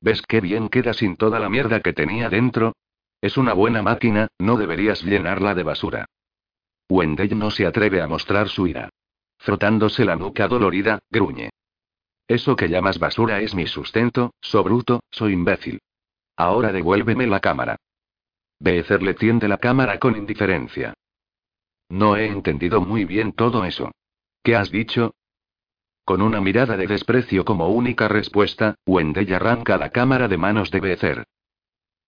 ¿Ves 0.00 0.22
qué 0.22 0.40
bien 0.40 0.68
queda 0.68 0.94
sin 0.94 1.16
toda 1.16 1.40
la 1.40 1.48
mierda 1.48 1.80
que 1.80 1.92
tenía 1.92 2.28
dentro? 2.30 2.74
Es 3.20 3.36
una 3.36 3.52
buena 3.52 3.82
máquina, 3.82 4.28
no 4.38 4.56
deberías 4.56 5.02
llenarla 5.02 5.54
de 5.54 5.62
basura. 5.62 6.06
Wendell 6.88 7.38
no 7.38 7.50
se 7.50 7.66
atreve 7.66 8.00
a 8.00 8.06
mostrar 8.06 8.48
su 8.48 8.66
ira. 8.66 8.88
Frotándose 9.38 10.04
la 10.04 10.16
nuca 10.16 10.48
dolorida, 10.48 11.00
gruñe. 11.10 11.50
Eso 12.26 12.56
que 12.56 12.68
llamas 12.68 12.98
basura 12.98 13.40
es 13.40 13.54
mi 13.54 13.66
sustento, 13.66 14.32
so 14.40 14.62
bruto, 14.62 15.02
soy 15.10 15.32
imbécil. 15.32 15.80
Ahora 16.36 16.72
devuélveme 16.72 17.26
la 17.26 17.40
cámara. 17.40 17.76
Becer 18.60 19.02
le 19.02 19.14
tiende 19.14 19.48
la 19.48 19.56
cámara 19.56 19.98
con 19.98 20.16
indiferencia. 20.16 20.92
No 21.88 22.16
he 22.16 22.26
entendido 22.26 22.82
muy 22.82 23.06
bien 23.06 23.32
todo 23.32 23.64
eso. 23.64 23.90
¿Qué 24.42 24.54
has 24.54 24.70
dicho? 24.70 25.14
Con 26.04 26.20
una 26.20 26.40
mirada 26.40 26.76
de 26.76 26.86
desprecio 26.86 27.44
como 27.44 27.68
única 27.68 28.06
respuesta, 28.06 28.74
Wendell 28.86 29.32
arranca 29.32 29.78
la 29.78 29.90
cámara 29.90 30.28
de 30.28 30.36
manos 30.36 30.70
de 30.70 30.80
Becer. 30.80 31.24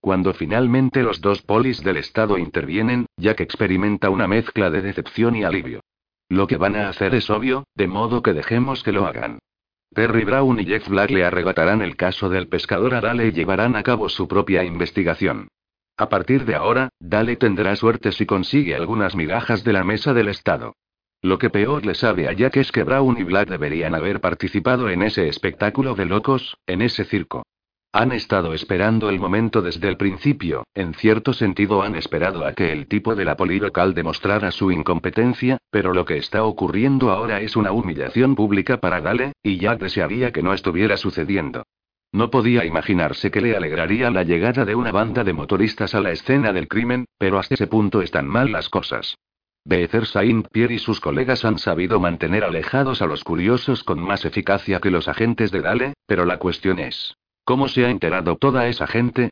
Cuando 0.01 0.35
finalmente 0.35 1.03
los 1.03 1.21
dos 1.21 1.41
polis 1.43 1.83
del 1.83 1.97
Estado 1.97 2.37
intervienen, 2.37 3.07
Jack 3.17 3.41
experimenta 3.41 4.11
una 4.11 4.27
mezcla 4.27 4.69
de 4.69 4.83
decepción 4.83 5.37
y 5.37 5.45
alivio. 5.45 5.81
Lo 6.29 6.47
que 6.47 6.57
van 6.57 6.77
a 6.77 6.88
hacer 6.88 7.15
es 7.15 7.31
obvio, 7.31 7.65
de 7.75 7.87
modo 7.87 8.23
que 8.23 8.33
dejemos 8.35 8.83
que 8.83 8.93
lo 8.93 9.07
hagan. 9.07 9.38
Perry 9.95 10.25
Brown 10.25 10.61
y 10.61 10.65
Jeff 10.65 10.88
Black 10.88 11.11
le 11.11 11.25
arrebatarán 11.25 11.83
el 11.83 11.97
caso 11.97 12.29
del 12.29 12.49
pescador 12.49 12.95
a 12.95 13.01
Dale 13.01 13.29
y 13.29 13.33
llevarán 13.33 13.77
a 13.77 13.83
cabo 13.83 14.09
su 14.09 14.27
propia 14.27 14.65
investigación. 14.65 15.49
A 15.96 16.09
partir 16.09 16.44
de 16.44 16.55
ahora, 16.55 16.88
Dale 16.98 17.37
tendrá 17.37 17.76
suerte 17.76 18.12
si 18.12 18.26
consigue 18.26 18.74
algunas 18.74 19.14
migajas 19.14 19.62
de 19.64 19.72
la 19.72 19.85
mesa 19.85 20.14
del 20.14 20.28
Estado. 20.28 20.74
Lo 21.20 21.38
que 21.38 21.50
peor 21.50 21.87
le 21.87 21.94
sabe 21.94 22.28
a 22.28 22.33
Jack 22.33 22.57
es 22.57 22.72
que 22.72 22.83
Brown 22.83 23.16
y 23.18 23.22
Black 23.22 23.48
deberían 23.48 23.94
haber 23.94 24.20
participado 24.20 24.90
en 24.90 25.02
ese 25.02 25.28
espectáculo 25.28 25.94
de 25.94 26.07
locos, 26.07 26.57
en 26.66 26.83
ese 26.83 27.05
circo. 27.05 27.44
Han 27.92 28.11
estado 28.11 28.55
esperando 28.55 29.11
el 29.11 29.20
momento 29.20 29.61
desde 29.61 29.87
el 29.87 29.98
principio, 29.98 30.64
en 30.74 30.94
cierto 30.94 31.35
sentido 31.35 31.83
han 31.83 31.94
esperado 31.94 32.46
a 32.46 32.55
que 32.55 32.72
el 32.72 32.88
tipo 32.88 33.14
de 33.14 33.26
la 33.26 33.37
poli 33.37 33.61
local 33.61 33.92
demostrara 33.92 34.50
su 34.50 34.72
incompetencia, 34.72 35.59
pero 35.70 35.92
lo 35.92 36.07
que 36.07 36.16
está 36.16 36.42
ocurriendo 36.42 37.11
ahora 37.11 37.42
es 37.42 37.55
una 37.55 37.70
humillación 37.70 38.35
pública 38.35 38.78
para 38.78 39.02
Dale, 39.02 39.35
y 39.42 39.59
Jack 39.59 39.78
desearía 39.78 40.33
que 40.33 40.42
no 40.42 40.55
estuviera 40.55 40.96
sucediendo. 40.96 41.64
No 42.12 42.31
podía 42.31 42.66
imaginarse 42.66 43.31
que 43.31 43.40
le 43.40 43.57
alegraría 43.57 44.11
la 44.11 44.22
llegada 44.22 44.66
de 44.66 44.75
una 44.75 44.92
banda 44.92 45.25
de 45.25 45.33
motoristas 45.33 45.94
a 45.94 46.01
la 46.01 46.12
escena 46.12 46.53
del 46.53 46.68
crimen, 46.68 47.07
pero 47.16 47.38
hasta 47.38 47.55
ese 47.55 47.66
punto 47.66 48.03
están 48.03 48.29
mal 48.29 48.53
las 48.53 48.68
cosas. 48.68 49.16
Becer 49.64 50.07
Saint-Pierre 50.07 50.75
y 50.75 50.79
sus 50.79 51.01
colegas 51.01 51.44
han 51.44 51.59
sabido 51.59 52.01
mantener 52.01 52.44
alejados 52.44 53.01
a 53.01 53.07
los 53.07 53.25
curiosos 53.25 53.83
con 53.83 54.01
más 54.01 54.25
eficacia 54.27 54.81
que 54.81 54.90
los 54.90 55.09
agentes 55.09 55.51
de 55.51 55.62
Dale, 55.62 55.94
pero 56.07 56.27
la 56.27 56.38
cuestión 56.38 56.81
es, 56.81 57.16
¿cómo 57.44 57.68
se 57.68 57.87
ha 57.87 57.90
enterado 57.90 58.37
toda 58.37 58.68
esa 58.68 58.87
gente? 58.87 59.31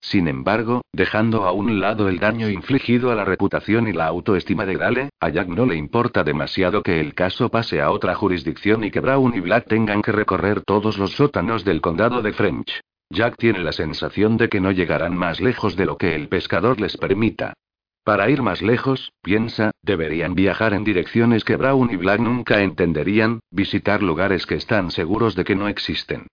Sin 0.00 0.28
embargo, 0.28 0.82
dejando 0.92 1.44
a 1.44 1.52
un 1.52 1.80
lado 1.80 2.08
el 2.08 2.18
daño 2.18 2.48
infligido 2.48 3.10
a 3.10 3.14
la 3.14 3.24
reputación 3.24 3.86
y 3.86 3.92
la 3.92 4.06
autoestima 4.06 4.64
de 4.64 4.76
Dale, 4.76 5.10
a 5.20 5.28
Jack 5.28 5.48
no 5.48 5.66
le 5.66 5.76
importa 5.76 6.24
demasiado 6.24 6.82
que 6.82 7.00
el 7.00 7.14
caso 7.14 7.50
pase 7.50 7.80
a 7.80 7.90
otra 7.90 8.14
jurisdicción 8.14 8.82
y 8.82 8.90
que 8.90 9.00
Brown 9.00 9.34
y 9.34 9.40
Black 9.40 9.66
tengan 9.68 10.02
que 10.02 10.12
recorrer 10.12 10.62
todos 10.62 10.96
los 10.98 11.12
sótanos 11.12 11.64
del 11.64 11.80
condado 11.80 12.22
de 12.22 12.32
French. 12.32 12.80
Jack 13.10 13.36
tiene 13.36 13.58
la 13.60 13.72
sensación 13.72 14.36
de 14.36 14.48
que 14.48 14.60
no 14.60 14.70
llegarán 14.70 15.16
más 15.16 15.40
lejos 15.40 15.76
de 15.76 15.84
lo 15.84 15.96
que 15.96 16.14
el 16.14 16.28
pescador 16.28 16.80
les 16.80 16.96
permita. 16.96 17.54
Para 18.02 18.30
ir 18.30 18.40
más 18.40 18.62
lejos, 18.62 19.12
piensa, 19.20 19.72
deberían 19.82 20.34
viajar 20.34 20.72
en 20.72 20.84
direcciones 20.84 21.44
que 21.44 21.56
Brown 21.56 21.90
y 21.90 21.96
Black 21.96 22.20
nunca 22.20 22.62
entenderían, 22.62 23.40
visitar 23.50 24.02
lugares 24.02 24.46
que 24.46 24.54
están 24.54 24.90
seguros 24.90 25.34
de 25.34 25.44
que 25.44 25.56
no 25.56 25.68
existen. 25.68 26.26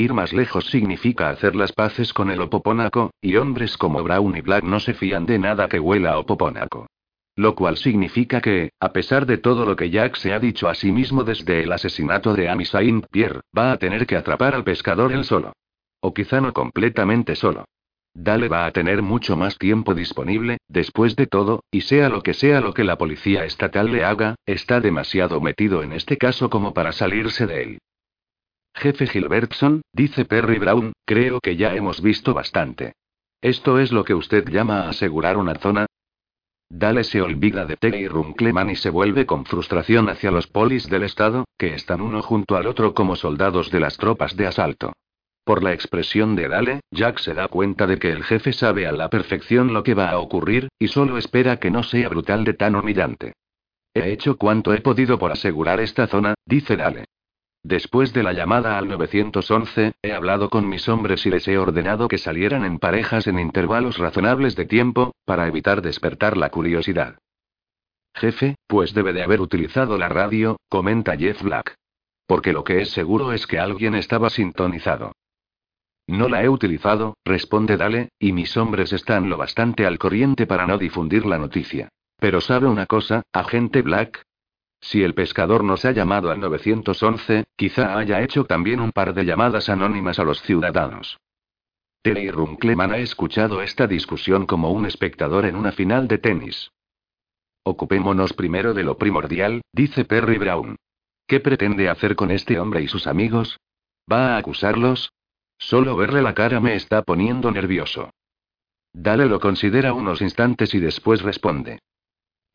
Ir 0.00 0.14
más 0.14 0.32
lejos 0.32 0.64
significa 0.70 1.28
hacer 1.28 1.54
las 1.54 1.72
paces 1.72 2.14
con 2.14 2.30
el 2.30 2.40
opopónaco, 2.40 3.10
y 3.20 3.36
hombres 3.36 3.76
como 3.76 4.02
Brown 4.02 4.34
y 4.34 4.40
Black 4.40 4.64
no 4.64 4.80
se 4.80 4.94
fían 4.94 5.26
de 5.26 5.38
nada 5.38 5.68
que 5.68 5.78
huela 5.78 6.12
a 6.12 6.18
opopónaco. 6.18 6.86
Lo 7.36 7.54
cual 7.54 7.76
significa 7.76 8.40
que, 8.40 8.70
a 8.80 8.94
pesar 8.94 9.26
de 9.26 9.36
todo 9.36 9.66
lo 9.66 9.76
que 9.76 9.90
Jack 9.90 10.16
se 10.16 10.32
ha 10.32 10.40
dicho 10.40 10.70
a 10.70 10.74
sí 10.74 10.90
mismo 10.90 11.22
desde 11.22 11.64
el 11.64 11.70
asesinato 11.70 12.32
de 12.32 12.48
Amy 12.48 12.64
Saint 12.64 13.04
Pierre, 13.10 13.42
va 13.54 13.72
a 13.72 13.76
tener 13.76 14.06
que 14.06 14.16
atrapar 14.16 14.54
al 14.54 14.64
pescador 14.64 15.12
él 15.12 15.24
solo. 15.24 15.52
O 16.00 16.14
quizá 16.14 16.40
no 16.40 16.54
completamente 16.54 17.36
solo. 17.36 17.66
Dale 18.14 18.48
va 18.48 18.64
a 18.64 18.70
tener 18.70 19.02
mucho 19.02 19.36
más 19.36 19.58
tiempo 19.58 19.92
disponible, 19.92 20.56
después 20.66 21.14
de 21.14 21.26
todo, 21.26 21.62
y 21.70 21.82
sea 21.82 22.08
lo 22.08 22.22
que 22.22 22.32
sea 22.32 22.62
lo 22.62 22.72
que 22.72 22.84
la 22.84 22.96
policía 22.96 23.44
estatal 23.44 23.92
le 23.92 24.02
haga, 24.04 24.36
está 24.46 24.80
demasiado 24.80 25.42
metido 25.42 25.82
en 25.82 25.92
este 25.92 26.16
caso 26.16 26.48
como 26.48 26.72
para 26.72 26.92
salirse 26.92 27.46
de 27.46 27.62
él. 27.64 27.78
Jefe 28.74 29.06
Gilbertson, 29.06 29.82
dice 29.92 30.24
Perry 30.24 30.58
Brown, 30.58 30.92
creo 31.04 31.40
que 31.40 31.56
ya 31.56 31.74
hemos 31.74 32.00
visto 32.00 32.34
bastante. 32.34 32.94
¿Esto 33.42 33.78
es 33.78 33.92
lo 33.92 34.04
que 34.04 34.14
usted 34.14 34.48
llama 34.48 34.88
asegurar 34.88 35.36
una 35.36 35.54
zona? 35.54 35.86
Dale 36.68 37.02
se 37.04 37.20
olvida 37.20 37.66
de 37.66 37.76
Terry 37.76 38.06
Runkleman 38.06 38.70
y 38.70 38.76
se 38.76 38.90
vuelve 38.90 39.26
con 39.26 39.44
frustración 39.44 40.08
hacia 40.08 40.30
los 40.30 40.46
polis 40.46 40.88
del 40.88 41.02
Estado, 41.02 41.44
que 41.58 41.74
están 41.74 42.00
uno 42.00 42.22
junto 42.22 42.56
al 42.56 42.66
otro 42.66 42.94
como 42.94 43.16
soldados 43.16 43.70
de 43.70 43.80
las 43.80 43.96
tropas 43.96 44.36
de 44.36 44.46
asalto. 44.46 44.92
Por 45.44 45.64
la 45.64 45.72
expresión 45.72 46.36
de 46.36 46.48
Dale, 46.48 46.80
Jack 46.92 47.18
se 47.18 47.34
da 47.34 47.48
cuenta 47.48 47.88
de 47.88 47.98
que 47.98 48.12
el 48.12 48.22
jefe 48.22 48.52
sabe 48.52 48.86
a 48.86 48.92
la 48.92 49.10
perfección 49.10 49.72
lo 49.72 49.82
que 49.82 49.94
va 49.94 50.10
a 50.10 50.18
ocurrir, 50.18 50.68
y 50.78 50.88
solo 50.88 51.18
espera 51.18 51.58
que 51.58 51.72
no 51.72 51.82
sea 51.82 52.08
brutal 52.08 52.44
de 52.44 52.54
tan 52.54 52.76
humillante. 52.76 53.32
He 53.92 54.12
hecho 54.12 54.36
cuanto 54.36 54.72
he 54.72 54.80
podido 54.80 55.18
por 55.18 55.32
asegurar 55.32 55.80
esta 55.80 56.06
zona, 56.06 56.34
dice 56.46 56.76
Dale. 56.76 57.06
Después 57.62 58.14
de 58.14 58.22
la 58.22 58.32
llamada 58.32 58.78
al 58.78 58.88
911, 58.88 59.92
he 60.02 60.12
hablado 60.12 60.48
con 60.48 60.68
mis 60.68 60.88
hombres 60.88 61.26
y 61.26 61.30
les 61.30 61.46
he 61.46 61.58
ordenado 61.58 62.08
que 62.08 62.16
salieran 62.16 62.64
en 62.64 62.78
parejas 62.78 63.26
en 63.26 63.38
intervalos 63.38 63.98
razonables 63.98 64.56
de 64.56 64.64
tiempo, 64.64 65.14
para 65.26 65.46
evitar 65.46 65.82
despertar 65.82 66.38
la 66.38 66.50
curiosidad. 66.50 67.18
Jefe, 68.14 68.56
pues 68.66 68.94
debe 68.94 69.12
de 69.12 69.22
haber 69.22 69.40
utilizado 69.40 69.98
la 69.98 70.08
radio, 70.08 70.56
comenta 70.68 71.16
Jeff 71.16 71.42
Black. 71.42 71.74
Porque 72.26 72.52
lo 72.52 72.64
que 72.64 72.80
es 72.80 72.90
seguro 72.90 73.32
es 73.32 73.46
que 73.46 73.58
alguien 73.58 73.94
estaba 73.94 74.30
sintonizado. 74.30 75.12
No 76.06 76.28
la 76.28 76.42
he 76.42 76.48
utilizado, 76.48 77.14
responde 77.24 77.76
Dale, 77.76 78.08
y 78.18 78.32
mis 78.32 78.56
hombres 78.56 78.92
están 78.92 79.28
lo 79.28 79.36
bastante 79.36 79.86
al 79.86 79.98
corriente 79.98 80.46
para 80.46 80.66
no 80.66 80.78
difundir 80.78 81.26
la 81.26 81.38
noticia. 81.38 81.88
Pero 82.18 82.40
sabe 82.40 82.66
una 82.66 82.86
cosa, 82.86 83.22
agente 83.32 83.82
Black, 83.82 84.24
si 84.80 85.02
el 85.02 85.14
pescador 85.14 85.62
nos 85.62 85.84
ha 85.84 85.92
llamado 85.92 86.30
al 86.30 86.40
911, 86.40 87.44
quizá 87.56 87.98
haya 87.98 88.22
hecho 88.22 88.44
también 88.44 88.80
un 88.80 88.92
par 88.92 89.14
de 89.14 89.24
llamadas 89.24 89.68
anónimas 89.68 90.18
a 90.18 90.24
los 90.24 90.40
ciudadanos. 90.42 91.18
Terry 92.02 92.30
Runkleman 92.30 92.92
ha 92.92 92.98
escuchado 92.98 93.60
esta 93.60 93.86
discusión 93.86 94.46
como 94.46 94.70
un 94.70 94.86
espectador 94.86 95.44
en 95.44 95.54
una 95.54 95.72
final 95.72 96.08
de 96.08 96.18
tenis. 96.18 96.70
Ocupémonos 97.62 98.32
primero 98.32 98.72
de 98.72 98.84
lo 98.84 98.96
primordial, 98.96 99.60
dice 99.70 100.06
Perry 100.06 100.38
Brown. 100.38 100.76
¿Qué 101.26 101.40
pretende 101.40 101.90
hacer 101.90 102.16
con 102.16 102.30
este 102.30 102.58
hombre 102.58 102.80
y 102.80 102.88
sus 102.88 103.06
amigos? 103.06 103.58
¿Va 104.10 104.34
a 104.34 104.38
acusarlos? 104.38 105.12
Solo 105.58 105.94
verle 105.94 106.22
la 106.22 106.34
cara 106.34 106.58
me 106.58 106.74
está 106.74 107.02
poniendo 107.02 107.50
nervioso. 107.50 108.10
Dale 108.94 109.26
lo 109.26 109.38
considera 109.38 109.92
unos 109.92 110.22
instantes 110.22 110.74
y 110.74 110.80
después 110.80 111.20
responde. 111.20 111.80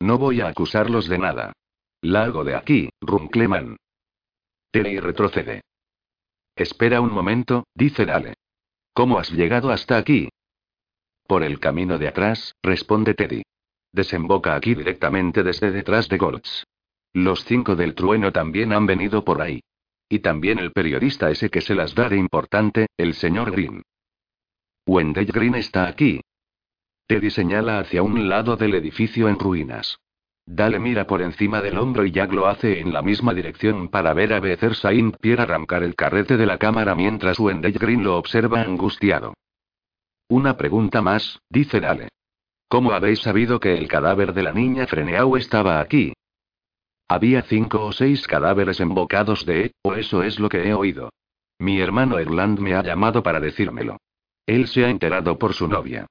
No 0.00 0.18
voy 0.18 0.40
a 0.40 0.48
acusarlos 0.48 1.08
de 1.08 1.18
nada. 1.18 1.52
Largo 2.06 2.44
de 2.44 2.54
aquí, 2.54 2.88
Runkleman. 3.00 3.76
Terry 4.70 5.00
retrocede. 5.00 5.62
Espera 6.54 7.00
un 7.00 7.12
momento, 7.12 7.66
dice 7.74 8.06
Dale. 8.06 8.34
¿Cómo 8.94 9.18
has 9.18 9.32
llegado 9.32 9.70
hasta 9.70 9.96
aquí? 9.96 10.28
Por 11.26 11.42
el 11.42 11.58
camino 11.58 11.98
de 11.98 12.06
atrás, 12.06 12.54
responde 12.62 13.14
Teddy. 13.14 13.42
Desemboca 13.90 14.54
aquí 14.54 14.76
directamente 14.76 15.42
desde 15.42 15.72
detrás 15.72 16.08
de 16.08 16.16
Golds. 16.16 16.64
Los 17.12 17.44
cinco 17.44 17.74
del 17.74 17.96
trueno 17.96 18.30
también 18.30 18.72
han 18.72 18.86
venido 18.86 19.24
por 19.24 19.42
ahí. 19.42 19.60
Y 20.08 20.20
también 20.20 20.60
el 20.60 20.70
periodista 20.70 21.28
ese 21.32 21.50
que 21.50 21.60
se 21.60 21.74
las 21.74 21.96
da 21.96 22.08
de 22.08 22.18
importante, 22.18 22.86
el 22.96 23.14
señor 23.14 23.50
Green. 23.50 23.82
Wendell 24.86 25.26
Green 25.26 25.56
está 25.56 25.88
aquí. 25.88 26.20
Teddy 27.08 27.30
señala 27.30 27.80
hacia 27.80 28.04
un 28.04 28.28
lado 28.28 28.56
del 28.56 28.76
edificio 28.76 29.28
en 29.28 29.40
ruinas. 29.40 29.98
Dale 30.46 30.78
mira 30.78 31.08
por 31.08 31.22
encima 31.22 31.60
del 31.60 31.76
hombro 31.76 32.06
y 32.06 32.12
Jack 32.12 32.32
lo 32.32 32.46
hace 32.46 32.78
en 32.80 32.92
la 32.92 33.02
misma 33.02 33.34
dirección 33.34 33.88
para 33.88 34.14
ver 34.14 34.32
a 34.32 34.38
Becer 34.38 34.76
Saint 34.76 35.16
Pierre 35.16 35.42
arrancar 35.42 35.82
el 35.82 35.96
carrete 35.96 36.36
de 36.36 36.46
la 36.46 36.56
cámara 36.56 36.94
mientras 36.94 37.40
Wendell 37.40 37.72
Green 37.72 38.04
lo 38.04 38.16
observa 38.16 38.62
angustiado. 38.62 39.34
Una 40.28 40.56
pregunta 40.56 41.02
más, 41.02 41.40
dice 41.50 41.80
Dale. 41.80 42.08
¿Cómo 42.68 42.92
habéis 42.92 43.20
sabido 43.20 43.58
que 43.58 43.76
el 43.76 43.88
cadáver 43.88 44.32
de 44.34 44.42
la 44.44 44.52
niña 44.52 44.86
Freneau 44.86 45.36
estaba 45.36 45.80
aquí? 45.80 46.12
Había 47.08 47.42
cinco 47.42 47.84
o 47.84 47.92
seis 47.92 48.26
cadáveres 48.26 48.80
embocados 48.80 49.46
de, 49.46 49.72
o 49.82 49.94
eso 49.94 50.22
es 50.22 50.38
lo 50.38 50.48
que 50.48 50.68
he 50.68 50.74
oído. 50.74 51.10
Mi 51.58 51.80
hermano 51.80 52.18
Erland 52.18 52.58
me 52.58 52.74
ha 52.74 52.82
llamado 52.82 53.22
para 53.22 53.40
decírmelo. 53.40 53.98
Él 54.46 54.68
se 54.68 54.84
ha 54.84 54.90
enterado 54.90 55.38
por 55.38 55.54
su 55.54 55.68
novia. 55.68 56.06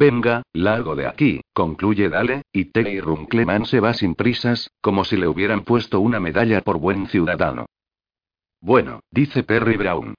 Venga, 0.00 0.44
largo 0.54 0.96
de 0.96 1.06
aquí, 1.06 1.42
concluye 1.52 2.08
Dale, 2.08 2.40
y 2.54 2.72
Terry 2.72 3.02
Runkleman 3.02 3.66
se 3.66 3.80
va 3.80 3.92
sin 3.92 4.14
prisas, 4.14 4.70
como 4.80 5.04
si 5.04 5.18
le 5.18 5.28
hubieran 5.28 5.62
puesto 5.62 6.00
una 6.00 6.18
medalla 6.18 6.62
por 6.62 6.78
buen 6.78 7.06
ciudadano. 7.08 7.66
Bueno, 8.62 9.00
dice 9.10 9.42
Perry 9.42 9.76
Brown. 9.76 10.14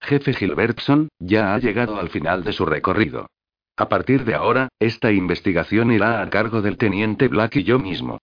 Jefe 0.00 0.32
Gilbertson, 0.32 1.10
ya 1.18 1.52
ha 1.52 1.58
llegado 1.58 2.00
al 2.00 2.08
final 2.08 2.44
de 2.44 2.54
su 2.54 2.64
recorrido. 2.64 3.26
A 3.76 3.90
partir 3.90 4.24
de 4.24 4.34
ahora, 4.34 4.68
esta 4.78 5.12
investigación 5.12 5.92
irá 5.92 6.22
a 6.22 6.30
cargo 6.30 6.62
del 6.62 6.78
teniente 6.78 7.28
Black 7.28 7.56
y 7.56 7.64
yo 7.64 7.78
mismo. 7.78 8.16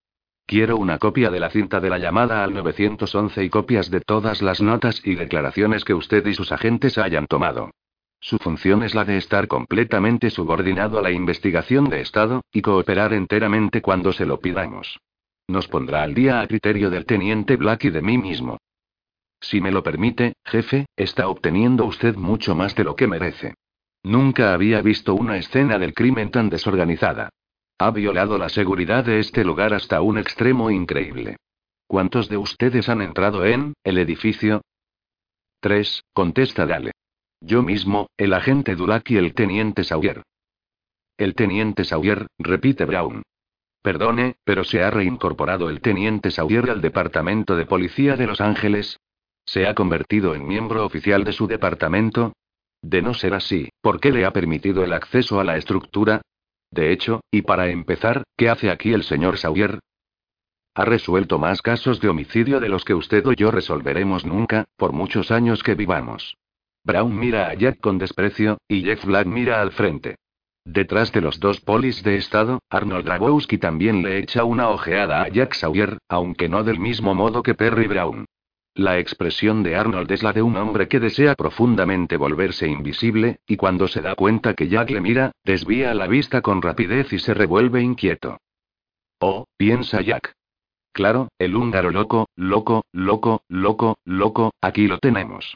Quiero 0.47 0.77
una 0.77 0.97
copia 0.97 1.29
de 1.29 1.39
la 1.39 1.51
cinta 1.51 1.79
de 1.79 1.91
la 1.91 1.99
llamada 1.99 2.43
al 2.43 2.55
911 2.55 3.43
y 3.43 3.51
copias 3.51 3.91
de 3.91 4.01
todas 4.01 4.41
las 4.41 4.61
notas 4.61 4.99
y 5.05 5.13
declaraciones 5.13 5.85
que 5.85 5.93
usted 5.93 6.25
y 6.25 6.33
sus 6.33 6.51
agentes 6.51 6.97
hayan 6.97 7.27
tomado. 7.27 7.69
Su 8.23 8.37
función 8.37 8.83
es 8.83 8.95
la 8.95 9.03
de 9.03 9.17
estar 9.17 9.49
completamente 9.49 10.29
subordinado 10.29 10.97
a 10.97 11.01
la 11.01 11.11
investigación 11.11 11.89
de 11.89 11.99
Estado, 11.99 12.41
y 12.53 12.61
cooperar 12.61 13.11
enteramente 13.11 13.81
cuando 13.81 14.13
se 14.13 14.25
lo 14.25 14.39
pidamos. 14.39 14.97
Nos 15.49 15.67
pondrá 15.67 16.03
al 16.03 16.13
día 16.13 16.39
a 16.39 16.47
criterio 16.47 16.89
del 16.89 17.05
teniente 17.05 17.57
Black 17.57 17.83
y 17.83 17.89
de 17.89 18.01
mí 18.01 18.17
mismo. 18.17 18.59
Si 19.41 19.59
me 19.59 19.73
lo 19.73 19.83
permite, 19.83 20.35
jefe, 20.45 20.85
está 20.95 21.27
obteniendo 21.27 21.83
usted 21.83 22.15
mucho 22.15 22.55
más 22.55 22.73
de 22.75 22.85
lo 22.85 22.95
que 22.95 23.07
merece. 23.07 23.55
Nunca 24.03 24.53
había 24.53 24.81
visto 24.81 25.15
una 25.15 25.35
escena 25.35 25.77
del 25.77 25.93
crimen 25.93 26.31
tan 26.31 26.49
desorganizada. 26.49 27.27
Ha 27.77 27.91
violado 27.91 28.37
la 28.37 28.47
seguridad 28.47 29.03
de 29.03 29.19
este 29.19 29.43
lugar 29.43 29.73
hasta 29.73 29.99
un 29.99 30.17
extremo 30.17 30.71
increíble. 30.71 31.35
¿Cuántos 31.87 32.29
de 32.29 32.37
ustedes 32.37 32.87
han 32.87 33.01
entrado 33.01 33.43
en 33.43 33.73
el 33.83 33.97
edificio? 33.97 34.61
Tres, 35.59 36.05
contesta 36.13 36.65
Dale. 36.65 36.93
Yo 37.45 37.61
mismo, 37.61 38.07
el 38.15 38.33
agente 38.33 38.73
Dulac 38.73 39.11
y 39.11 39.17
el 39.17 39.33
teniente 39.33 39.83
Sawyer. 39.83 40.23
El 41.17 41.35
teniente 41.35 41.83
Sawyer, 41.83 42.27
repite 42.39 42.85
Brown. 42.85 43.21
Perdone, 43.81 44.37
pero 44.45 44.63
se 44.63 44.81
ha 44.81 44.89
reincorporado 44.89 45.69
el 45.69 45.81
teniente 45.81 46.31
Sawyer 46.31 46.69
al 46.69 46.79
Departamento 46.79 47.57
de 47.57 47.65
Policía 47.65 48.15
de 48.15 48.27
Los 48.27 48.39
Ángeles. 48.39 48.97
¿Se 49.45 49.67
ha 49.67 49.75
convertido 49.75 50.35
en 50.35 50.47
miembro 50.47 50.85
oficial 50.85 51.25
de 51.25 51.33
su 51.33 51.45
departamento? 51.45 52.31
De 52.81 53.01
no 53.01 53.13
ser 53.13 53.33
así, 53.33 53.67
¿por 53.81 53.99
qué 53.99 54.11
le 54.11 54.23
ha 54.23 54.31
permitido 54.31 54.85
el 54.85 54.93
acceso 54.93 55.41
a 55.41 55.43
la 55.43 55.57
estructura? 55.57 56.21
De 56.71 56.93
hecho, 56.93 57.25
y 57.29 57.41
para 57.41 57.67
empezar, 57.67 58.23
¿qué 58.37 58.47
hace 58.47 58.71
aquí 58.71 58.93
el 58.93 59.03
señor 59.03 59.37
Sawyer? 59.37 59.79
Ha 60.75 60.85
resuelto 60.85 61.39
más 61.39 61.61
casos 61.61 61.99
de 61.99 62.07
homicidio 62.07 62.61
de 62.61 62.69
los 62.69 62.85
que 62.85 62.93
usted 62.93 63.27
o 63.27 63.33
yo 63.33 63.51
resolveremos 63.51 64.25
nunca, 64.25 64.63
por 64.77 64.93
muchos 64.93 65.29
años 65.29 65.61
que 65.61 65.75
vivamos. 65.75 66.37
Brown 66.85 67.17
mira 67.17 67.47
a 67.47 67.53
Jack 67.53 67.79
con 67.79 67.97
desprecio, 67.97 68.57
y 68.67 68.83
Jeff 68.83 69.05
Black 69.05 69.25
mira 69.25 69.61
al 69.61 69.71
frente. 69.71 70.15
Detrás 70.65 71.11
de 71.11 71.21
los 71.21 71.39
dos 71.39 71.61
polis 71.61 72.03
de 72.03 72.17
estado, 72.17 72.59
Arnold 72.69 73.05
Grabowski 73.05 73.57
también 73.57 74.01
le 74.01 74.17
echa 74.17 74.43
una 74.43 74.69
ojeada 74.69 75.21
a 75.21 75.27
Jack 75.29 75.53
Sawyer, 75.53 75.97
aunque 76.09 76.49
no 76.49 76.63
del 76.63 76.79
mismo 76.79 77.15
modo 77.15 77.43
que 77.43 77.53
Perry 77.53 77.87
Brown. 77.87 78.25
La 78.75 78.97
expresión 78.97 79.61
de 79.61 79.75
Arnold 79.75 80.11
es 80.11 80.23
la 80.23 80.33
de 80.33 80.41
un 80.41 80.57
hombre 80.57 80.87
que 80.87 80.99
desea 80.99 81.35
profundamente 81.35 82.17
volverse 82.17 82.67
invisible, 82.67 83.37
y 83.45 83.55
cuando 83.55 83.87
se 83.87 84.01
da 84.01 84.15
cuenta 84.15 84.53
que 84.53 84.67
Jack 84.67 84.89
le 84.89 84.99
mira, 84.99 85.31
desvía 85.43 85.93
la 85.93 86.07
vista 86.07 86.41
con 86.41 86.61
rapidez 86.61 87.13
y 87.13 87.19
se 87.19 87.33
revuelve 87.33 87.81
inquieto. 87.81 88.39
Oh, 89.19 89.45
piensa 89.57 90.01
Jack. 90.01 90.33
Claro, 90.91 91.29
el 91.39 91.55
húngaro 91.55 91.91
loco, 91.91 92.27
loco, 92.35 92.83
loco, 92.91 93.43
loco, 93.47 93.95
loco, 94.05 94.51
aquí 94.61 94.87
lo 94.87 94.97
tenemos. 94.97 95.55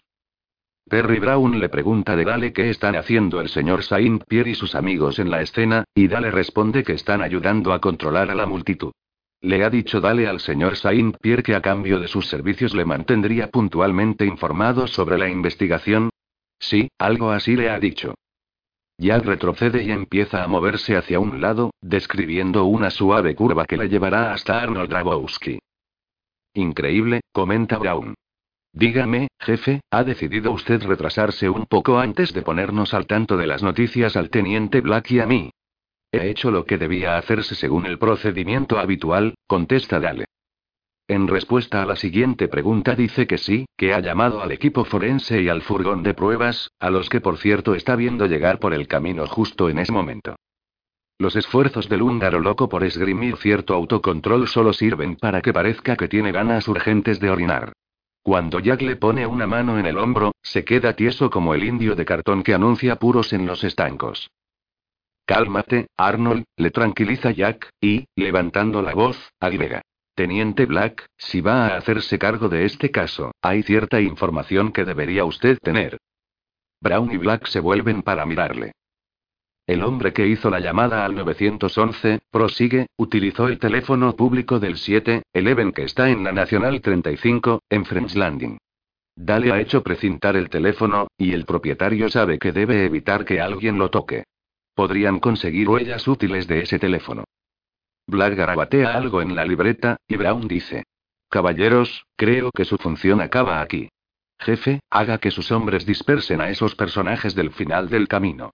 Perry 0.89 1.19
Brown 1.19 1.60
le 1.60 1.67
pregunta 1.67 2.15
de 2.15 2.23
Dale 2.23 2.54
qué 2.54 2.69
están 2.69 2.95
haciendo 2.95 3.41
el 3.41 3.50
señor 3.50 3.84
Saint 3.84 4.23
Pierre 4.23 4.52
y 4.52 4.56
sus 4.56 4.73
amigos 4.73 5.19
en 5.19 5.30
la 5.30 5.41
escena, 5.41 5.84
y 5.93 6.08
Dale 6.08 6.32
responde 6.32 6.86
que 6.86 6.93
están 6.93 7.21
ayudando 7.21 7.73
a 7.73 7.82
controlar 7.82 8.32
a 8.32 8.36
la 8.36 8.45
multitud. 8.45 8.93
Le 9.41 9.65
ha 9.65 9.69
dicho 9.69 10.00
Dale 10.00 10.28
al 10.28 10.39
señor 10.39 10.78
Saint 10.78 11.17
Pierre 11.17 11.43
que 11.43 11.56
a 11.56 11.62
cambio 11.62 12.00
de 12.00 12.08
sus 12.08 12.28
servicios 12.28 12.73
le 12.73 12.86
mantendría 12.86 13.50
puntualmente 13.50 14.26
informado 14.26 14.88
sobre 14.88 15.17
la 15.17 15.30
investigación. 15.30 16.10
Sí, 16.58 16.89
algo 16.97 17.32
así 17.32 17.58
le 17.58 17.69
ha 17.69 17.80
dicho. 17.80 18.15
Jack 18.97 19.26
retrocede 19.26 19.84
y 19.84 19.91
empieza 19.91 20.41
a 20.41 20.47
moverse 20.47 20.95
hacia 20.95 21.19
un 21.19 21.41
lado, 21.41 21.71
describiendo 21.82 22.63
una 22.63 22.91
suave 22.91 23.36
curva 23.36 23.65
que 23.65 23.78
le 23.78 23.89
llevará 23.89 24.32
hasta 24.32 24.62
Arnold 24.62 24.89
Dragowski. 24.89 25.60
Increíble, 26.54 27.21
comenta 27.34 27.78
Brown. 27.78 28.15
Dígame, 28.77 29.29
jefe, 29.39 29.81
¿ha 29.89 30.03
decidido 30.03 30.51
usted 30.51 30.83
retrasarse 30.83 31.49
un 31.49 31.65
poco 31.65 31.97
antes 31.97 32.31
de 32.31 32.43
ponernos 32.43 32.93
al 32.93 33.07
tanto 33.07 33.35
de 33.35 33.47
las 33.47 33.63
noticias 33.63 34.15
al 34.15 34.29
teniente 34.29 34.81
Black 34.81 35.09
y 35.09 35.19
a 35.19 35.25
mí? 35.25 35.49
He 36.11 36.29
hecho 36.29 36.51
lo 36.51 36.65
que 36.65 36.77
debía 36.77 37.17
hacerse 37.17 37.55
según 37.55 37.87
el 37.87 37.97
procedimiento 37.97 38.77
habitual, 38.77 39.33
contesta 39.47 39.99
Dale. 39.99 40.25
En 41.07 41.27
respuesta 41.27 41.81
a 41.81 41.87
la 41.87 41.95
siguiente 41.95 42.47
pregunta 42.47 42.93
dice 42.93 43.25
que 43.25 43.39
sí, 43.39 43.65
que 43.75 43.95
ha 43.95 43.99
llamado 43.99 44.43
al 44.43 44.51
equipo 44.51 44.85
forense 44.85 45.41
y 45.41 45.49
al 45.49 45.63
furgón 45.63 46.03
de 46.03 46.13
pruebas, 46.13 46.69
a 46.79 46.91
los 46.91 47.09
que 47.09 47.19
por 47.19 47.39
cierto 47.39 47.73
está 47.73 47.95
viendo 47.95 48.27
llegar 48.27 48.59
por 48.59 48.75
el 48.75 48.87
camino 48.87 49.25
justo 49.25 49.69
en 49.69 49.79
ese 49.79 49.91
momento. 49.91 50.35
Los 51.17 51.35
esfuerzos 51.35 51.89
del 51.89 52.03
húngaro 52.03 52.39
loco 52.39 52.69
por 52.69 52.83
esgrimir 52.83 53.37
cierto 53.37 53.73
autocontrol 53.73 54.47
solo 54.47 54.71
sirven 54.71 55.15
para 55.15 55.41
que 55.41 55.51
parezca 55.51 55.95
que 55.95 56.07
tiene 56.07 56.31
ganas 56.31 56.67
urgentes 56.67 57.19
de 57.19 57.31
orinar. 57.31 57.73
Cuando 58.27 58.59
Jack 58.59 58.81
le 58.81 58.97
pone 58.97 59.25
una 59.25 59.47
mano 59.47 59.79
en 59.79 59.85
el 59.85 59.97
hombro, 59.97 60.33
se 60.43 60.65
queda 60.65 60.97
tieso 60.97 61.29
como 61.29 61.53
el 61.53 61.63
indio 61.63 61.95
de 61.95 62.03
cartón 62.03 62.43
que 62.43 62.53
anuncia 62.53 62.97
puros 62.97 63.31
en 63.31 63.45
los 63.45 63.63
estancos. 63.63 64.29
Cálmate, 65.25 65.87
Arnold, 65.95 66.43
le 66.57 66.71
tranquiliza 66.71 67.31
Jack, 67.31 67.69
y, 67.79 68.05
levantando 68.17 68.81
la 68.81 68.93
voz, 68.93 69.31
agrega. 69.39 69.81
Teniente 70.13 70.65
Black, 70.65 71.05
si 71.15 71.39
va 71.39 71.67
a 71.67 71.77
hacerse 71.77 72.19
cargo 72.19 72.49
de 72.49 72.65
este 72.65 72.91
caso, 72.91 73.31
hay 73.41 73.63
cierta 73.63 74.01
información 74.01 74.73
que 74.73 74.83
debería 74.83 75.23
usted 75.23 75.57
tener. 75.59 75.97
Brown 76.81 77.09
y 77.09 77.15
Black 77.15 77.47
se 77.47 77.61
vuelven 77.61 78.01
para 78.01 78.25
mirarle. 78.25 78.73
El 79.67 79.84
hombre 79.84 80.13
que 80.13 80.25
hizo 80.25 80.49
la 80.49 80.62
llamada 80.62 81.03
al 81.03 81.13
911, 81.13 82.19
prosigue, 82.32 82.88
utilizó 82.95 83.49
el 83.49 83.60
teléfono 83.60 84.15
público 84.15 84.62
del 84.62 84.75
7-Eleven 84.75 85.73
que 85.73 85.84
está 85.84 86.10
en 86.10 86.23
la 86.23 86.32
Nacional 86.32 86.80
35, 86.80 87.63
en 87.69 87.84
French 87.84 88.15
Landing. 88.15 88.58
Dale 89.13 89.51
ha 89.51 89.60
hecho 89.60 89.84
precintar 89.84 90.38
el 90.38 90.49
teléfono, 90.49 91.08
y 91.17 91.34
el 91.34 91.43
propietario 91.43 92.08
sabe 92.08 92.39
que 92.39 92.53
debe 92.53 92.86
evitar 92.86 93.25
que 93.25 93.41
alguien 93.41 93.77
lo 93.77 93.89
toque. 93.89 94.23
Podrían 94.73 95.19
conseguir 95.19 95.67
huellas 95.67 96.08
útiles 96.08 96.47
de 96.47 96.62
ese 96.62 96.80
teléfono. 96.80 97.25
Black 98.08 98.36
garabatea 98.36 98.93
algo 98.93 99.21
en 99.21 99.36
la 99.36 99.43
libreta, 99.43 99.97
y 100.08 100.15
Brown 100.15 100.47
dice. 100.47 100.86
Caballeros, 101.30 102.06
creo 102.15 102.51
que 102.51 102.63
su 102.63 102.77
función 102.77 103.19
acaba 103.19 103.60
aquí. 103.60 103.89
Jefe, 104.39 104.80
haga 104.89 105.17
que 105.17 105.32
sus 105.32 105.51
hombres 105.51 105.86
dispersen 105.86 106.39
a 106.39 106.49
esos 106.49 106.75
personajes 106.75 107.36
del 107.36 107.51
final 107.51 107.89
del 107.89 108.08
camino. 108.08 108.51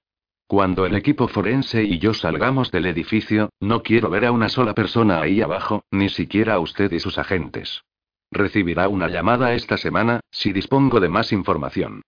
Cuando 0.48 0.86
el 0.86 0.96
equipo 0.96 1.28
forense 1.28 1.84
y 1.84 2.00
yo 2.00 2.14
salgamos 2.14 2.72
del 2.72 2.86
edificio, 2.86 3.50
no 3.60 3.82
quiero 3.82 4.10
ver 4.10 4.26
a 4.26 4.32
una 4.32 4.50
sola 4.50 4.74
persona 4.74 5.22
ahí 5.22 5.42
abajo, 5.42 5.84
ni 5.92 6.10
siquiera 6.10 6.56
a 6.56 6.60
usted 6.60 6.92
y 6.92 7.00
sus 7.00 7.18
agentes. 7.18 7.84
Recibirá 8.30 8.88
una 8.88 9.08
llamada 9.08 9.54
esta 9.54 9.78
semana, 9.78 10.20
si 10.32 10.54
dispongo 10.54 11.00
de 11.00 11.10
más 11.10 11.32
información. 11.32 12.02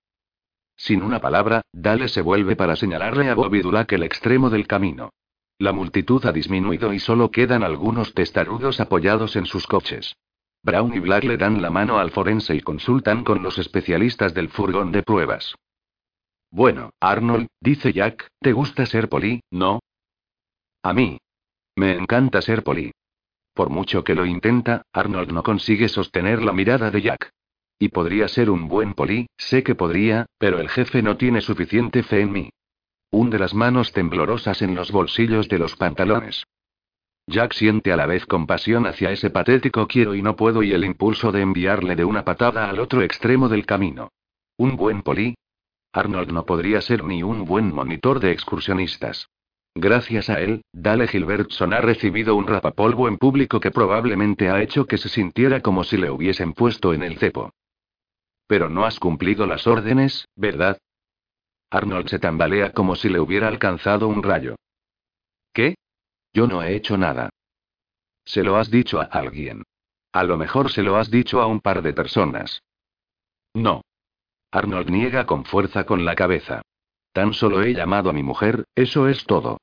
Sin 0.75 1.01
una 1.01 1.19
palabra, 1.19 1.61
Dale 1.71 2.07
se 2.07 2.21
vuelve 2.21 2.55
para 2.55 2.75
señalarle 2.75 3.29
a 3.29 3.35
Bobby 3.35 3.61
Dulac 3.61 3.91
el 3.93 4.03
extremo 4.03 4.49
del 4.49 4.67
camino. 4.67 5.11
La 5.57 5.71
multitud 5.71 6.25
ha 6.25 6.33
disminuido 6.33 6.93
y 6.93 6.99
solo 6.99 7.31
quedan 7.31 7.63
algunos 7.63 8.13
testarudos 8.13 8.81
apoyados 8.81 9.37
en 9.37 9.45
sus 9.45 9.67
coches. 9.67 10.17
Brown 10.63 10.93
y 10.93 10.99
Black 10.99 11.23
le 11.23 11.37
dan 11.37 11.61
la 11.61 11.69
mano 11.69 11.97
al 11.99 12.11
forense 12.11 12.55
y 12.55 12.61
consultan 12.61 13.23
con 13.23 13.41
los 13.41 13.57
especialistas 13.57 14.33
del 14.33 14.49
furgón 14.49 14.91
de 14.91 15.03
pruebas. 15.03 15.55
Bueno, 16.51 16.91
Arnold, 16.99 17.47
dice 17.59 17.91
Jack, 17.91 18.27
¿te 18.39 18.53
gusta 18.53 18.85
ser 18.85 19.09
poli, 19.09 19.41
no? 19.51 19.79
A 20.83 20.93
mí. 20.93 21.17
Me 21.75 21.95
encanta 21.97 22.41
ser 22.41 22.63
poli. 22.63 22.91
Por 23.53 23.69
mucho 23.69 24.03
que 24.03 24.15
lo 24.15 24.25
intenta, 24.25 24.83
Arnold 24.93 25.31
no 25.31 25.43
consigue 25.43 25.89
sostener 25.89 26.41
la 26.41 26.53
mirada 26.53 26.91
de 26.91 27.01
Jack. 27.01 27.31
Y 27.79 27.89
podría 27.89 28.27
ser 28.27 28.49
un 28.49 28.67
buen 28.67 28.93
poli, 28.93 29.27
sé 29.37 29.63
que 29.63 29.75
podría, 29.75 30.27
pero 30.37 30.59
el 30.59 30.69
jefe 30.69 31.01
no 31.01 31.17
tiene 31.17 31.41
suficiente 31.41 32.03
fe 32.03 32.21
en 32.21 32.31
mí. 32.31 32.49
Hunde 33.11 33.39
las 33.39 33.53
manos 33.53 33.91
temblorosas 33.91 34.61
en 34.61 34.75
los 34.75 34.91
bolsillos 34.91 35.49
de 35.49 35.59
los 35.59 35.75
pantalones. 35.75 36.43
Jack 37.27 37.53
siente 37.53 37.91
a 37.91 37.97
la 37.97 38.05
vez 38.05 38.25
compasión 38.25 38.85
hacia 38.85 39.11
ese 39.11 39.29
patético 39.29 39.87
quiero 39.87 40.15
y 40.15 40.21
no 40.21 40.35
puedo 40.35 40.61
y 40.63 40.73
el 40.73 40.85
impulso 40.85 41.31
de 41.31 41.41
enviarle 41.41 41.95
de 41.95 42.05
una 42.05 42.23
patada 42.23 42.69
al 42.69 42.79
otro 42.79 43.01
extremo 43.01 43.49
del 43.49 43.65
camino. 43.65 44.11
Un 44.57 44.75
buen 44.75 45.01
poli, 45.01 45.35
Arnold 45.95 46.31
no 46.31 46.45
podría 46.45 46.81
ser 46.81 47.03
ni 47.03 47.23
un 47.23 47.45
buen 47.45 47.73
monitor 47.73 48.19
de 48.19 48.31
excursionistas. 48.31 49.29
Gracias 49.73 50.29
a 50.29 50.39
él, 50.41 50.63
Dale 50.71 51.07
Gilbertson 51.07 51.73
ha 51.73 51.81
recibido 51.81 52.35
un 52.35 52.47
rapapolvo 52.47 53.07
en 53.07 53.17
público 53.17 53.59
que 53.59 53.71
probablemente 53.71 54.49
ha 54.49 54.61
hecho 54.61 54.85
que 54.85 54.97
se 54.97 55.09
sintiera 55.09 55.61
como 55.61 55.83
si 55.83 55.97
le 55.97 56.09
hubiesen 56.09 56.53
puesto 56.53 56.93
en 56.93 57.03
el 57.03 57.17
cepo. 57.17 57.51
Pero 58.47 58.69
no 58.69 58.85
has 58.85 58.99
cumplido 58.99 59.45
las 59.45 59.67
órdenes, 59.67 60.27
¿verdad? 60.35 60.77
Arnold 61.71 62.09
se 62.09 62.19
tambalea 62.19 62.73
como 62.73 62.95
si 62.95 63.09
le 63.09 63.19
hubiera 63.19 63.47
alcanzado 63.47 64.07
un 64.07 64.21
rayo. 64.21 64.55
Yo 66.35 66.47
no 66.47 66.61
he 66.61 66.75
hecho 66.75 66.97
nada. 66.97 67.29
Se 68.25 68.43
lo 68.43 68.57
has 68.57 68.69
dicho 68.69 68.99
a 68.99 69.05
alguien. 69.05 69.63
A 70.11 70.25
lo 70.25 70.35
mejor 70.35 70.69
se 70.69 70.83
lo 70.83 70.97
has 70.97 71.09
dicho 71.09 71.39
a 71.39 71.47
un 71.47 71.61
par 71.61 71.81
de 71.81 71.93
personas. 71.93 72.61
No. 73.53 73.84
Arnold 74.55 74.89
niega 74.89 75.25
con 75.25 75.43
fuerza 75.43 75.83
con 75.83 76.05
la 76.05 76.15
cabeza. 76.15 76.61
Tan 77.11 77.33
solo 77.33 77.61
he 77.61 77.73
llamado 77.73 78.09
a 78.09 78.13
mi 78.13 78.23
mujer, 78.23 78.63
eso 78.73 79.09
es 79.09 79.25
todo. 79.25 79.57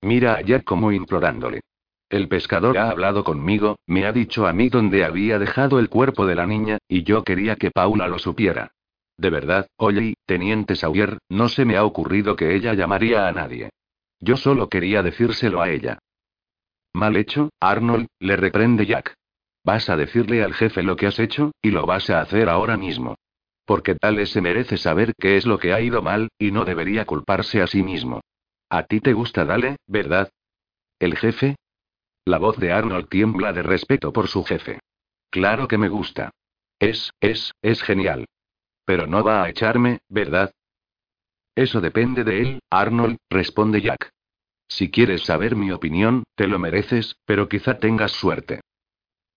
Mira 0.00 0.34
a 0.34 0.42
Jack 0.42 0.62
como 0.62 0.92
implorándole. 0.92 1.62
El 2.08 2.28
pescador 2.28 2.78
ha 2.78 2.88
hablado 2.88 3.24
conmigo, 3.24 3.80
me 3.86 4.06
ha 4.06 4.12
dicho 4.12 4.46
a 4.46 4.52
mí 4.52 4.68
dónde 4.68 5.04
había 5.04 5.40
dejado 5.40 5.80
el 5.80 5.88
cuerpo 5.88 6.24
de 6.24 6.36
la 6.36 6.46
niña, 6.46 6.78
y 6.86 7.02
yo 7.02 7.24
quería 7.24 7.56
que 7.56 7.72
Paula 7.72 8.06
lo 8.06 8.20
supiera. 8.20 8.70
De 9.16 9.28
verdad, 9.28 9.66
oye, 9.76 10.14
teniente 10.24 10.76
Sawyer, 10.76 11.18
no 11.28 11.48
se 11.48 11.64
me 11.64 11.76
ha 11.76 11.84
ocurrido 11.84 12.36
que 12.36 12.54
ella 12.54 12.74
llamaría 12.74 13.26
a 13.26 13.32
nadie. 13.32 13.70
Yo 14.20 14.36
solo 14.36 14.68
quería 14.68 15.02
decírselo 15.02 15.60
a 15.60 15.68
ella. 15.68 15.98
Mal 16.94 17.16
hecho, 17.16 17.50
Arnold, 17.58 18.06
le 18.20 18.36
reprende 18.36 18.86
Jack. 18.86 19.14
Vas 19.64 19.90
a 19.90 19.96
decirle 19.96 20.44
al 20.44 20.54
jefe 20.54 20.84
lo 20.84 20.94
que 20.94 21.08
has 21.08 21.18
hecho, 21.18 21.50
y 21.60 21.72
lo 21.72 21.86
vas 21.86 22.08
a 22.08 22.20
hacer 22.20 22.48
ahora 22.48 22.76
mismo. 22.76 23.16
Porque 23.68 23.96
tal 23.96 24.26
se 24.26 24.40
merece 24.40 24.78
saber 24.78 25.12
qué 25.18 25.36
es 25.36 25.44
lo 25.44 25.58
que 25.58 25.74
ha 25.74 25.80
ido 25.82 26.00
mal, 26.00 26.30
y 26.38 26.52
no 26.52 26.64
debería 26.64 27.04
culparse 27.04 27.60
a 27.60 27.66
sí 27.66 27.82
mismo. 27.82 28.22
A 28.70 28.84
ti 28.84 28.98
te 28.98 29.12
gusta 29.12 29.44
Dale, 29.44 29.76
¿verdad? 29.86 30.30
¿El 30.98 31.18
jefe? 31.18 31.56
La 32.24 32.38
voz 32.38 32.56
de 32.56 32.72
Arnold 32.72 33.10
tiembla 33.10 33.52
de 33.52 33.62
respeto 33.62 34.10
por 34.10 34.28
su 34.28 34.42
jefe. 34.42 34.80
Claro 35.28 35.68
que 35.68 35.76
me 35.76 35.90
gusta. 35.90 36.30
Es, 36.78 37.10
es, 37.20 37.52
es 37.60 37.82
genial. 37.82 38.24
Pero 38.86 39.06
no 39.06 39.22
va 39.22 39.42
a 39.42 39.50
echarme, 39.50 39.98
¿verdad? 40.08 40.50
Eso 41.54 41.82
depende 41.82 42.24
de 42.24 42.40
él, 42.40 42.60
Arnold, 42.70 43.18
responde 43.28 43.82
Jack. 43.82 44.08
Si 44.66 44.90
quieres 44.90 45.24
saber 45.24 45.56
mi 45.56 45.72
opinión, 45.72 46.24
te 46.36 46.46
lo 46.46 46.58
mereces, 46.58 47.16
pero 47.26 47.50
quizá 47.50 47.78
tengas 47.78 48.12
suerte. 48.12 48.62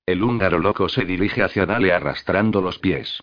El 0.06 0.24
húngaro 0.24 0.58
loco 0.58 0.88
se 0.88 1.04
dirige 1.04 1.44
hacia 1.44 1.66
Dale 1.66 1.92
arrastrando 1.92 2.62
los 2.62 2.80
pies. 2.80 3.20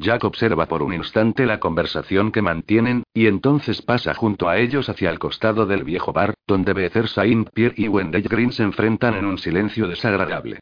Jack 0.00 0.22
observa 0.22 0.66
por 0.66 0.82
un 0.82 0.94
instante 0.94 1.44
la 1.44 1.58
conversación 1.58 2.30
que 2.30 2.40
mantienen, 2.40 3.02
y 3.12 3.26
entonces 3.26 3.82
pasa 3.82 4.14
junto 4.14 4.48
a 4.48 4.58
ellos 4.58 4.88
hacia 4.88 5.10
el 5.10 5.18
costado 5.18 5.66
del 5.66 5.82
viejo 5.82 6.12
bar, 6.12 6.34
donde 6.46 6.72
Becer 6.72 7.08
Saint-Pierre 7.08 7.74
y 7.76 7.88
Wendell 7.88 8.22
Green 8.22 8.52
se 8.52 8.62
enfrentan 8.62 9.14
en 9.14 9.24
un 9.24 9.38
silencio 9.38 9.88
desagradable. 9.88 10.60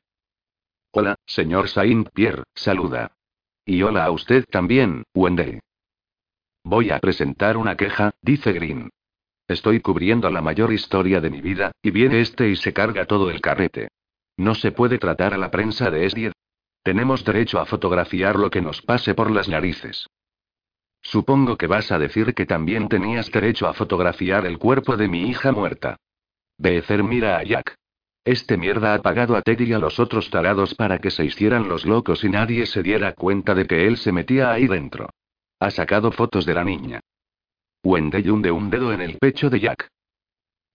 Hola, 0.91 1.17
señor 1.27 1.69
Saint-Pierre, 1.69 2.45
saluda. 2.55 3.13
Y 3.67 3.83
hola 3.83 4.07
a 4.07 4.11
usted 4.11 4.47
también, 4.47 5.03
Wendell. 5.15 5.61
Voy 6.65 6.91
a 6.91 6.99
presentar 6.99 7.59
una 7.59 7.77
queja, 7.77 8.13
dice 8.23 8.55
Green. 8.55 8.89
Estoy 9.49 9.81
cubriendo 9.81 10.31
la 10.31 10.41
mayor 10.41 10.73
historia 10.73 11.21
de 11.21 11.29
mi 11.29 11.43
vida, 11.43 11.73
y 11.83 11.91
viene 11.91 12.21
este 12.21 12.49
y 12.49 12.57
se 12.57 12.73
carga 12.73 13.05
todo 13.05 13.31
el 13.31 13.43
carrete. 13.43 13.89
No 14.39 14.55
se 14.55 14.73
puede 14.73 14.99
tratar 14.99 15.35
a 15.35 15.39
la 15.39 15.51
prensa 15.51 15.91
de 15.91 16.07
este. 16.07 16.33
Tenemos 16.87 17.25
derecho 17.25 17.59
a 17.59 17.67
fotografiar 17.67 18.37
lo 18.37 18.49
que 18.49 18.63
nos 18.63 18.81
pase 18.81 19.13
por 19.13 19.33
las 19.33 19.49
narices. 19.49 20.07
Supongo 21.03 21.57
que 21.57 21.67
vas 21.67 21.91
a 21.91 21.99
decir 21.99 22.33
que 22.33 22.47
también 22.47 22.89
tenías 22.89 23.29
derecho 23.33 23.67
a 23.67 23.75
fotografiar 23.75 24.47
el 24.47 24.57
cuerpo 24.57 24.97
de 24.97 25.09
mi 25.09 25.29
hija 25.29 25.51
muerta. 25.51 25.97
Becer 26.57 27.03
mira 27.03 27.39
a 27.39 27.43
Jack. 27.43 27.75
Este 28.25 28.57
mierda 28.57 28.95
ha 28.95 29.03
pagado 29.03 29.35
a 29.35 29.43
Teddy 29.43 29.65
y 29.65 29.73
a 29.73 29.81
los 29.81 29.99
otros 29.99 30.31
tarados 30.31 30.77
para 30.77 31.01
que 31.01 31.11
se 31.11 31.25
hicieran 31.25 31.69
los 31.69 31.85
locos 31.85 32.23
y 32.23 32.29
nadie 32.29 32.67
se 32.67 32.85
diera 32.85 33.15
cuenta 33.15 33.57
de 33.57 33.67
que 33.67 33.89
él 33.89 33.97
se 33.97 34.13
metía 34.13 34.53
ahí 34.53 34.69
dentro. 34.69 35.11
Ha 35.59 35.73
sacado 35.73 36.13
fotos 36.13 36.47
de 36.47 36.55
la 36.55 36.63
niña. 36.63 37.01
Wendell 37.83 38.31
hunde 38.31 38.53
un 38.53 38.71
dedo 38.71 38.93
en 38.93 39.01
el 39.01 39.19
pecho 39.19 39.51
de 39.51 39.59
Jack. 39.59 39.89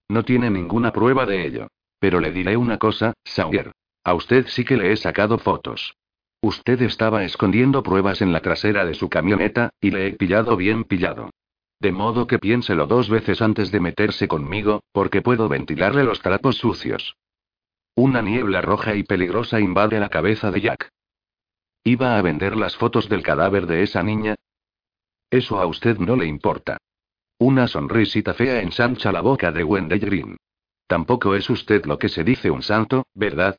No 0.09 0.25
tiene 0.25 0.49
ninguna 0.49 0.91
prueba 0.91 1.25
de 1.25 1.45
ello. 1.47 1.67
Pero 1.99 2.19
le 2.19 2.33
diré 2.33 2.57
una 2.57 2.77
cosa, 2.77 3.13
Sawyer. 3.23 3.71
A 4.03 4.13
usted 4.13 4.47
sí 4.47 4.65
que 4.65 4.75
le 4.75 4.91
he 4.91 4.97
sacado 4.97 5.37
fotos. 5.37 5.95
Usted 6.41 6.81
estaba 6.81 7.23
escondiendo 7.23 7.83
pruebas 7.83 8.21
en 8.21 8.33
la 8.33 8.41
trasera 8.41 8.83
de 8.83 8.95
su 8.95 9.09
camioneta, 9.09 9.69
y 9.79 9.91
le 9.91 10.07
he 10.07 10.13
pillado 10.13 10.57
bien 10.57 10.83
pillado. 10.83 11.29
De 11.79 11.91
modo 11.91 12.25
que 12.25 12.39
piénselo 12.39 12.87
dos 12.87 13.09
veces 13.09 13.41
antes 13.41 13.71
de 13.71 13.79
meterse 13.79 14.27
conmigo, 14.27 14.83
porque 14.91 15.21
puedo 15.21 15.47
ventilarle 15.49 16.03
los 16.03 16.19
trapos 16.19 16.57
sucios. 16.57 17.15
Una 17.95 18.21
niebla 18.21 18.61
roja 18.61 18.95
y 18.95 19.03
peligrosa 19.03 19.59
invade 19.59 19.99
la 19.99 20.09
cabeza 20.09 20.49
de 20.49 20.61
Jack. 20.61 20.89
¿Iba 21.83 22.17
a 22.17 22.21
vender 22.21 22.55
las 22.55 22.75
fotos 22.75 23.09
del 23.09 23.21
cadáver 23.21 23.67
de 23.67 23.83
esa 23.83 24.01
niña? 24.01 24.35
Eso 25.29 25.59
a 25.59 25.65
usted 25.65 25.97
no 25.97 26.15
le 26.15 26.25
importa. 26.25 26.77
Una 27.37 27.67
sonrisita 27.67 28.33
fea 28.33 28.61
ensancha 28.61 29.11
la 29.11 29.21
boca 29.21 29.51
de 29.51 29.63
Wendell 29.63 29.99
Green. 29.99 30.37
Tampoco 30.87 31.35
es 31.35 31.49
usted 31.49 31.85
lo 31.85 31.97
que 31.97 32.09
se 32.09 32.23
dice 32.23 32.51
un 32.51 32.61
santo, 32.61 33.07
¿verdad? 33.13 33.57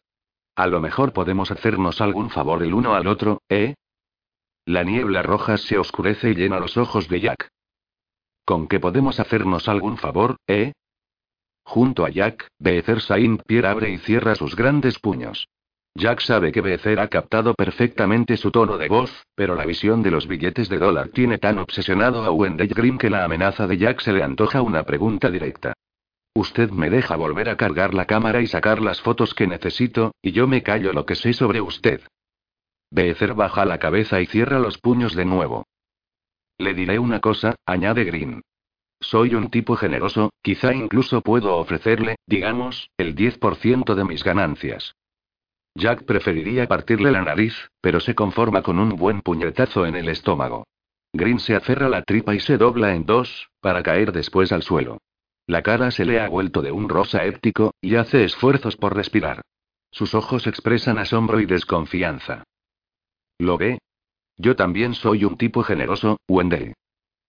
A 0.55 0.67
lo 0.67 0.81
mejor 0.81 1.12
podemos 1.12 1.51
hacernos 1.51 2.01
algún 2.01 2.31
favor 2.31 2.62
el 2.62 2.75
uno 2.75 2.95
al 2.95 3.07
otro, 3.07 3.41
¿eh? 3.49 3.75
La 4.67 4.85
niebla 4.85 5.23
roja 5.23 5.57
se 5.57 5.79
oscurece 5.79 6.31
y 6.31 6.35
llena 6.35 6.61
los 6.61 6.77
ojos 6.77 7.09
de 7.09 7.21
Jack. 7.21 7.49
¿Con 8.45 8.69
qué 8.69 8.79
podemos 8.79 9.19
hacernos 9.19 9.69
algún 9.69 9.97
favor, 9.97 10.37
eh? 10.47 10.73
Junto 11.65 12.05
a 12.05 12.11
Jack, 12.11 12.49
Becer 12.59 13.01
Saint-Pierre 13.01 13.69
abre 13.69 13.91
y 13.91 13.99
cierra 13.99 14.35
sus 14.35 14.55
grandes 14.55 14.99
puños. 14.99 15.49
Jack 15.95 16.21
sabe 16.21 16.53
que 16.53 16.61
Becer 16.61 17.01
ha 17.01 17.09
captado 17.09 17.55
perfectamente 17.55 18.37
su 18.37 18.51
tono 18.51 18.79
de 18.79 18.88
voz, 18.88 19.25
pero 19.35 19.55
la 19.55 19.65
visión 19.65 20.03
de 20.03 20.11
los 20.11 20.27
billetes 20.27 20.69
de 20.69 20.79
dólar 20.79 21.09
tiene 21.09 21.38
tan 21.38 21.59
obsesionado 21.59 22.25
a 22.25 22.31
Wendell 22.31 22.69
Green 22.69 22.99
que 22.99 23.11
la 23.11 23.25
amenaza 23.25 23.67
de 23.67 23.79
Jack 23.79 24.01
se 24.01 24.12
le 24.12 24.23
antoja 24.23 24.62
una 24.62 24.85
pregunta 24.85 25.31
directa. 25.31 25.75
Usted 26.35 26.71
me 26.71 26.88
deja 26.88 27.16
volver 27.16 27.49
a 27.49 27.57
cargar 27.57 27.92
la 27.92 28.07
cámara 28.07 28.40
y 28.40 28.47
sacar 28.47 28.81
las 28.81 29.01
fotos 29.03 29.35
que 29.35 29.47
necesito, 29.47 30.12
y 30.23 30.33
yo 30.33 30.47
me 30.47 30.62
callo 30.62 30.92
lo 30.92 31.05
que 31.05 31.14
sé 31.14 31.35
sobre 31.35 31.61
usted. 31.61 32.01
Becer 32.90 33.35
baja 33.35 33.64
la 33.64 33.79
cabeza 33.79 34.21
y 34.21 34.27
cierra 34.27 34.59
los 34.59 34.79
puños 34.79 35.14
de 35.14 35.25
nuevo. 35.25 35.66
Le 36.59 36.75
diré 36.75 36.99
una 36.99 37.21
cosa, 37.21 37.57
añade 37.66 38.05
Green. 38.05 38.42
Soy 39.01 39.35
un 39.35 39.51
tipo 39.51 39.77
generoso, 39.77 40.31
quizá 40.42 40.73
incluso 40.73 41.23
puedo 41.23 41.57
ofrecerle, 41.57 42.16
digamos, 42.27 42.90
el 42.97 43.16
10% 43.16 43.95
de 43.95 44.05
mis 44.05 44.23
ganancias. 44.23 44.95
Jack 45.75 46.05
preferiría 46.05 46.68
partirle 46.68 47.11
la 47.11 47.23
nariz, 47.23 47.55
pero 47.81 47.99
se 47.99 48.14
conforma 48.14 48.62
con 48.62 48.79
un 48.79 48.90
buen 48.90 49.23
puñetazo 49.23 49.87
en 49.87 49.97
el 49.97 50.09
estómago. 50.09 50.64
Green 51.12 51.40
se 51.40 51.55
aferra 51.55 51.88
la 51.88 52.03
tripa 52.03 52.35
y 52.35 52.40
se 52.40 52.59
dobla 52.59 52.95
en 52.95 53.05
dos, 53.05 53.49
para 53.61 53.83
caer 53.83 54.12
después 54.12 54.53
al 54.53 54.62
suelo. 54.62 54.99
La 55.46 55.62
cara 55.62 55.90
se 55.90 56.05
le 56.05 56.20
ha 56.20 56.28
vuelto 56.28 56.62
de 56.62 56.72
un 56.72 56.88
rosa 56.88 57.24
éptico, 57.24 57.74
y 57.81 57.96
hace 57.96 58.24
esfuerzos 58.24 58.76
por 58.76 58.94
respirar. 58.94 59.42
Sus 59.90 60.14
ojos 60.14 60.46
expresan 60.46 60.98
asombro 60.98 61.40
y 61.40 61.46
desconfianza. 61.46 62.44
¿Lo 63.38 63.59
ve? 63.59 63.78
Yo 64.37 64.57
también 64.57 64.94
soy 64.94 65.24
un 65.24 65.37
tipo 65.37 65.62
generoso, 65.62 66.18
Wendell. 66.28 66.74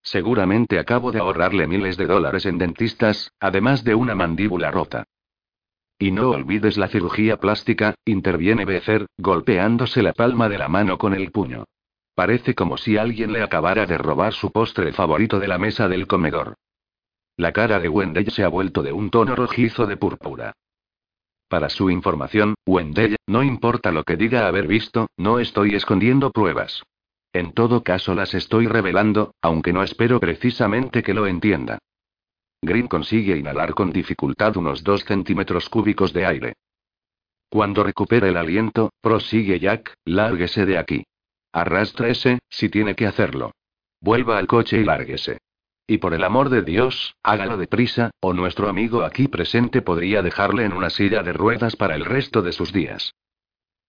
Seguramente 0.02 0.80
acabo 0.80 1.12
de 1.12 1.20
ahorrarle 1.20 1.68
miles 1.68 1.98
de 1.98 2.06
dólares 2.06 2.46
en 2.46 2.58
dentistas, 2.58 3.32
además 3.40 3.84
de 3.84 3.96
una 3.96 4.16
mandíbula 4.16 4.70
rota. 4.70 5.06
Y 5.98 6.12
no 6.12 6.32
olvides 6.32 6.78
la 6.78 6.90
cirugía 6.90 7.38
plástica, 7.38 7.96
interviene 8.06 8.66
Becer, 8.66 9.08
golpeándose 9.18 10.04
la 10.04 10.14
palma 10.14 10.50
de 10.50 10.58
la 10.58 10.68
mano 10.68 10.98
con 10.98 11.14
el 11.14 11.32
puño. 11.32 11.66
Parece 12.16 12.54
como 12.54 12.78
si 12.78 12.98
alguien 12.98 13.32
le 13.34 13.42
acabara 13.42 13.86
de 13.86 13.98
robar 13.98 14.34
su 14.34 14.52
postre 14.52 14.92
favorito 14.94 15.40
de 15.40 15.48
la 15.48 15.58
mesa 15.58 15.88
del 15.88 16.06
comedor. 16.06 16.56
La 17.38 17.52
cara 17.52 17.80
de 17.80 17.90
Wendell 17.90 18.32
se 18.32 18.44
ha 18.44 18.48
vuelto 18.48 18.84
de 18.84 18.92
un 18.92 19.10
tono 19.10 19.36
rojizo 19.36 19.88
de 19.88 19.98
púrpura. 19.98 20.54
Para 21.48 21.70
su 21.70 21.90
información, 21.90 22.56
Wendell, 22.66 23.16
no 23.28 23.44
importa 23.44 23.92
lo 23.92 24.04
que 24.04 24.18
diga 24.18 24.48
haber 24.48 24.68
visto, 24.68 25.08
no 25.18 25.40
estoy 25.40 25.76
escondiendo 25.76 26.32
pruebas. 26.32 26.84
En 27.32 27.54
todo 27.54 27.84
caso 27.84 28.14
las 28.14 28.34
estoy 28.36 28.68
revelando, 28.68 29.34
aunque 29.42 29.74
no 29.74 29.82
espero 29.82 30.20
precisamente 30.20 31.02
que 31.02 31.16
lo 31.16 31.26
entienda. 31.26 31.80
Green 32.62 32.88
consigue 32.88 33.36
inhalar 33.38 33.74
con 33.74 33.92
dificultad 33.92 34.56
unos 34.56 34.84
dos 34.84 35.04
centímetros 35.04 35.70
cúbicos 35.70 36.14
de 36.14 36.26
aire. 36.26 36.54
Cuando 37.50 37.84
recupere 37.84 38.30
el 38.30 38.38
aliento, 38.38 38.92
prosigue 39.02 39.60
Jack, 39.60 39.96
lárguese 40.06 40.66
de 40.66 40.78
aquí. 40.78 41.04
Arrástrese, 41.52 42.40
si 42.50 42.70
tiene 42.70 42.96
que 42.96 43.06
hacerlo. 43.06 43.52
Vuelva 44.00 44.38
al 44.38 44.48
coche 44.48 44.80
y 44.80 44.84
lárguese. 44.84 45.40
Y 45.86 45.98
por 45.98 46.14
el 46.14 46.24
amor 46.24 46.50
de 46.50 46.62
Dios, 46.62 47.16
hágalo 47.24 47.58
deprisa, 47.58 48.12
o 48.22 48.34
nuestro 48.34 48.70
amigo 48.70 49.04
aquí 49.04 49.28
presente 49.28 49.82
podría 49.82 50.22
dejarle 50.22 50.64
en 50.66 50.74
una 50.74 50.90
silla 50.90 51.24
de 51.24 51.34
ruedas 51.34 51.76
para 51.76 51.96
el 51.96 52.06
resto 52.06 52.42
de 52.42 52.54
sus 52.54 52.72
días. 52.72 53.14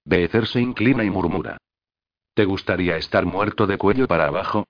Becer 0.05 0.47
se 0.47 0.61
inclina 0.61 1.05
y 1.05 1.11
murmura. 1.11 1.59
¿Te 2.35 2.45
gustaría 2.45 2.97
estar 2.97 3.27
muerto 3.27 3.67
de 3.67 3.79
cuello 3.79 4.09
para 4.09 4.27
abajo? 4.27 4.67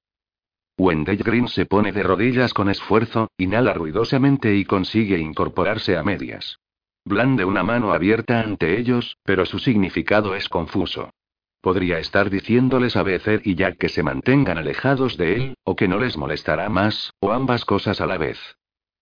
Wendell 0.77 1.23
Green 1.23 1.49
se 1.49 1.67
pone 1.67 1.93
de 1.93 2.03
rodillas 2.03 2.53
con 2.53 2.69
esfuerzo, 2.69 3.29
inhala 3.39 3.73
ruidosamente 3.73 4.55
y 4.55 4.65
consigue 4.65 5.19
incorporarse 5.19 5.97
a 5.97 6.03
medias. 6.03 6.59
Blande 7.05 7.45
una 7.45 7.63
mano 7.63 7.93
abierta 7.93 8.41
ante 8.41 8.79
ellos, 8.79 9.17
pero 9.25 9.47
su 9.47 9.59
significado 9.59 10.35
es 10.35 10.49
confuso. 10.49 11.11
Podría 11.65 11.99
estar 11.99 12.29
diciéndoles 12.29 12.95
a 12.95 13.03
Becer 13.03 13.41
y 13.43 13.55
Jack 13.55 13.79
que 13.79 13.89
se 13.89 14.03
mantengan 14.03 14.59
alejados 14.59 15.17
de 15.17 15.35
él, 15.35 15.55
o 15.65 15.77
que 15.77 15.89
no 15.89 15.99
les 15.99 16.19
molestará 16.19 16.69
más, 16.69 17.15
o 17.21 17.33
ambas 17.33 17.65
cosas 17.65 18.03
a 18.03 18.07
la 18.07 18.19
vez. 18.19 18.39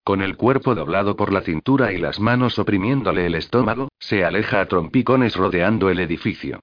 Con 0.04 0.22
el 0.22 0.36
cuerpo 0.36 0.76
doblado 0.76 1.16
por 1.16 1.32
la 1.32 1.40
cintura 1.40 1.92
y 1.92 1.98
las 1.98 2.20
manos 2.20 2.60
oprimiéndole 2.60 3.26
el 3.26 3.34
estómago, 3.34 3.88
se 3.98 4.24
aleja 4.24 4.60
a 4.60 4.66
trompicones 4.66 5.34
rodeando 5.34 5.90
el 5.90 5.98
edificio. 5.98 6.60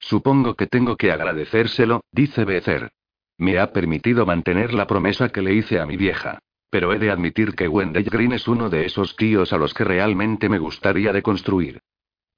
Supongo 0.00 0.56
que 0.56 0.66
tengo 0.66 0.96
que 0.96 1.12
agradecérselo, 1.12 2.00
dice 2.10 2.44
Becer. 2.44 2.90
Me 3.38 3.60
ha 3.60 3.72
permitido 3.72 4.26
mantener 4.26 4.74
la 4.74 4.88
promesa 4.88 5.28
que 5.28 5.40
le 5.40 5.54
hice 5.54 5.78
a 5.78 5.86
mi 5.86 5.96
vieja. 5.96 6.40
Pero 6.68 6.92
he 6.92 6.98
de 6.98 7.12
admitir 7.12 7.54
que 7.54 7.68
Wendell 7.68 8.10
Green 8.10 8.32
es 8.32 8.48
uno 8.48 8.70
de 8.70 8.86
esos 8.86 9.14
tíos 9.14 9.52
a 9.52 9.56
los 9.56 9.72
que 9.72 9.84
realmente 9.84 10.48
me 10.48 10.58
gustaría 10.58 11.12
deconstruir. 11.12 11.80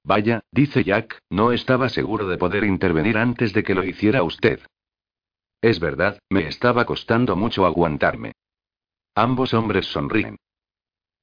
Vaya, 0.03 0.41
dice 0.51 0.83
Jack, 0.83 1.19
no 1.29 1.51
estaba 1.51 1.89
seguro 1.89 2.27
de 2.27 2.37
poder 2.37 2.63
intervenir 2.63 3.17
antes 3.17 3.53
de 3.53 3.63
que 3.63 3.75
lo 3.75 3.83
hiciera 3.83 4.23
usted. 4.23 4.61
Es 5.61 5.79
verdad, 5.79 6.19
me 6.29 6.47
estaba 6.47 6.85
costando 6.85 7.35
mucho 7.35 7.65
aguantarme. 7.65 8.31
Ambos 9.15 9.53
hombres 9.53 9.85
sonríen. 9.87 10.37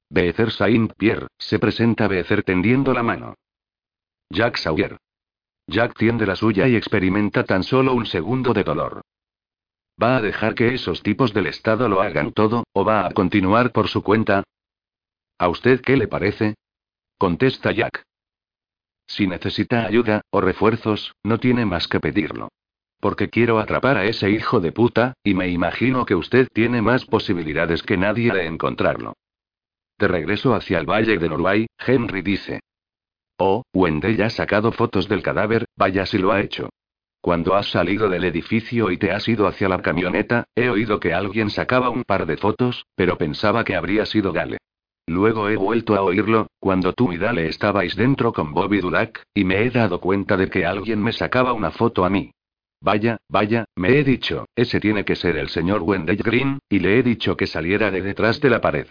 Becer 0.09 0.51
Saint-Pierre, 0.51 1.27
se 1.37 1.59
presenta 1.59 2.07
Becer 2.07 2.43
tendiendo 2.43 2.93
la 2.93 3.03
mano. 3.03 3.35
Jack 4.29 4.57
Sawyer. 4.57 4.97
Jack 5.67 5.97
tiende 5.97 6.25
la 6.25 6.35
suya 6.35 6.67
y 6.67 6.75
experimenta 6.75 7.43
tan 7.43 7.63
solo 7.63 7.93
un 7.93 8.05
segundo 8.05 8.53
de 8.53 8.63
dolor. 8.63 9.01
¿Va 10.01 10.17
a 10.17 10.21
dejar 10.21 10.53
que 10.53 10.73
esos 10.73 11.01
tipos 11.01 11.33
del 11.33 11.47
Estado 11.47 11.89
lo 11.89 12.01
hagan 12.01 12.31
todo, 12.31 12.63
o 12.71 12.85
va 12.85 13.07
a 13.07 13.11
continuar 13.11 13.71
por 13.71 13.87
su 13.87 14.03
cuenta? 14.03 14.43
¿A 15.39 15.49
usted 15.49 15.81
qué 15.81 15.97
le 15.97 16.07
parece? 16.07 16.55
Contesta 17.17 17.71
Jack. 17.71 18.06
Si 19.07 19.25
necesita 19.25 19.85
ayuda, 19.85 20.21
o 20.29 20.41
refuerzos, 20.41 21.15
no 21.23 21.39
tiene 21.39 21.65
más 21.65 21.87
que 21.87 21.99
pedirlo. 21.99 22.49
Porque 22.99 23.29
quiero 23.29 23.59
atrapar 23.59 23.97
a 23.97 24.05
ese 24.05 24.29
hijo 24.29 24.59
de 24.59 24.71
puta, 24.71 25.13
y 25.23 25.33
me 25.33 25.49
imagino 25.49 26.05
que 26.05 26.15
usted 26.15 26.47
tiene 26.53 26.81
más 26.81 27.05
posibilidades 27.05 27.83
que 27.83 27.97
nadie 27.97 28.31
de 28.33 28.45
encontrarlo. 28.45 29.13
De 29.97 30.07
regreso 30.07 30.53
hacia 30.53 30.79
el 30.79 30.85
valle 30.85 31.17
de 31.17 31.29
Norway, 31.29 31.67
Henry 31.79 32.21
dice. 32.21 32.59
Oh, 33.37 33.63
Wendell 33.73 34.21
ha 34.21 34.29
sacado 34.29 34.71
fotos 34.71 35.07
del 35.07 35.23
cadáver, 35.23 35.65
vaya 35.75 36.05
si 36.05 36.17
lo 36.17 36.31
ha 36.31 36.41
hecho. 36.41 36.69
Cuando 37.21 37.55
has 37.55 37.69
salido 37.71 38.09
del 38.09 38.23
edificio 38.23 38.91
y 38.91 38.97
te 38.97 39.11
has 39.11 39.27
ido 39.27 39.47
hacia 39.47 39.69
la 39.69 39.81
camioneta, 39.81 40.45
he 40.55 40.69
oído 40.69 40.99
que 40.99 41.13
alguien 41.13 41.49
sacaba 41.49 41.89
un 41.89 42.03
par 42.03 42.25
de 42.25 42.37
fotos, 42.37 42.85
pero 42.95 43.17
pensaba 43.17 43.63
que 43.63 43.75
habría 43.75 44.05
sido 44.05 44.33
Gale. 44.33 44.57
Luego 45.07 45.47
he 45.47 45.55
vuelto 45.55 45.95
a 45.95 46.01
oírlo, 46.01 46.47
cuando 46.59 46.91
tú 46.91 47.13
y 47.13 47.17
Dale 47.17 47.47
estabais 47.47 47.95
dentro 47.95 48.33
con 48.33 48.53
Bobby 48.53 48.81
Dulac, 48.81 49.23
y 49.33 49.45
me 49.45 49.63
he 49.63 49.69
dado 49.71 50.01
cuenta 50.01 50.35
de 50.35 50.49
que 50.49 50.65
alguien 50.65 51.01
me 51.01 51.13
sacaba 51.13 51.53
una 51.53 51.71
foto 51.71 52.03
a 52.03 52.09
mí. 52.09 52.31
Vaya, 52.81 53.17
vaya, 53.29 53.65
me 53.75 53.97
he 53.97 54.03
dicho, 54.03 54.45
ese 54.55 54.81
tiene 54.81 55.05
que 55.05 55.15
ser 55.15 55.37
el 55.37 55.47
señor 55.47 55.81
Wendell 55.81 56.17
Green, 56.17 56.59
y 56.69 56.79
le 56.79 56.99
he 56.99 57.03
dicho 57.03 57.37
que 57.37 57.47
saliera 57.47 57.89
de 57.89 58.01
detrás 58.01 58.41
de 58.41 58.49
la 58.49 58.59
pared. 58.59 58.87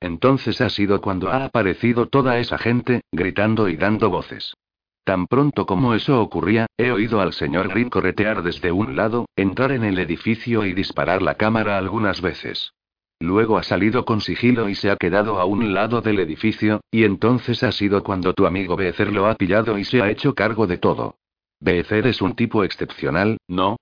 Entonces 0.00 0.60
ha 0.60 0.68
sido 0.68 1.00
cuando 1.00 1.30
ha 1.30 1.46
aparecido 1.46 2.08
toda 2.08 2.38
esa 2.38 2.58
gente, 2.58 3.00
gritando 3.10 3.70
y 3.70 3.76
dando 3.76 4.10
voces. 4.10 4.54
Tan 5.02 5.26
pronto 5.26 5.64
como 5.64 5.94
eso 5.94 6.20
ocurría, 6.20 6.66
he 6.76 6.90
oído 6.90 7.22
al 7.22 7.32
señor 7.32 7.68
Green 7.68 7.88
corretear 7.88 8.42
desde 8.42 8.70
un 8.70 8.96
lado, 8.96 9.26
entrar 9.34 9.72
en 9.72 9.84
el 9.84 9.98
edificio 9.98 10.66
y 10.66 10.74
disparar 10.74 11.22
la 11.22 11.36
cámara 11.36 11.78
algunas 11.78 12.20
veces. 12.20 12.72
Luego 13.20 13.58
ha 13.58 13.62
salido 13.62 14.04
con 14.04 14.20
sigilo 14.20 14.68
y 14.68 14.74
se 14.74 14.90
ha 14.90 14.96
quedado 14.96 15.40
a 15.40 15.44
un 15.44 15.72
lado 15.72 16.00
del 16.00 16.18
edificio, 16.18 16.80
y 16.90 17.04
entonces 17.04 17.62
ha 17.62 17.72
sido 17.72 18.02
cuando 18.02 18.34
tu 18.34 18.46
amigo 18.46 18.76
Becer 18.76 19.12
lo 19.12 19.26
ha 19.26 19.34
pillado 19.34 19.78
y 19.78 19.84
se 19.84 20.02
ha 20.02 20.10
hecho 20.10 20.34
cargo 20.34 20.66
de 20.66 20.78
todo. 20.78 21.16
Becer 21.60 22.06
es 22.06 22.20
un 22.20 22.34
tipo 22.34 22.64
excepcional, 22.64 23.38
¿no? 23.48 23.76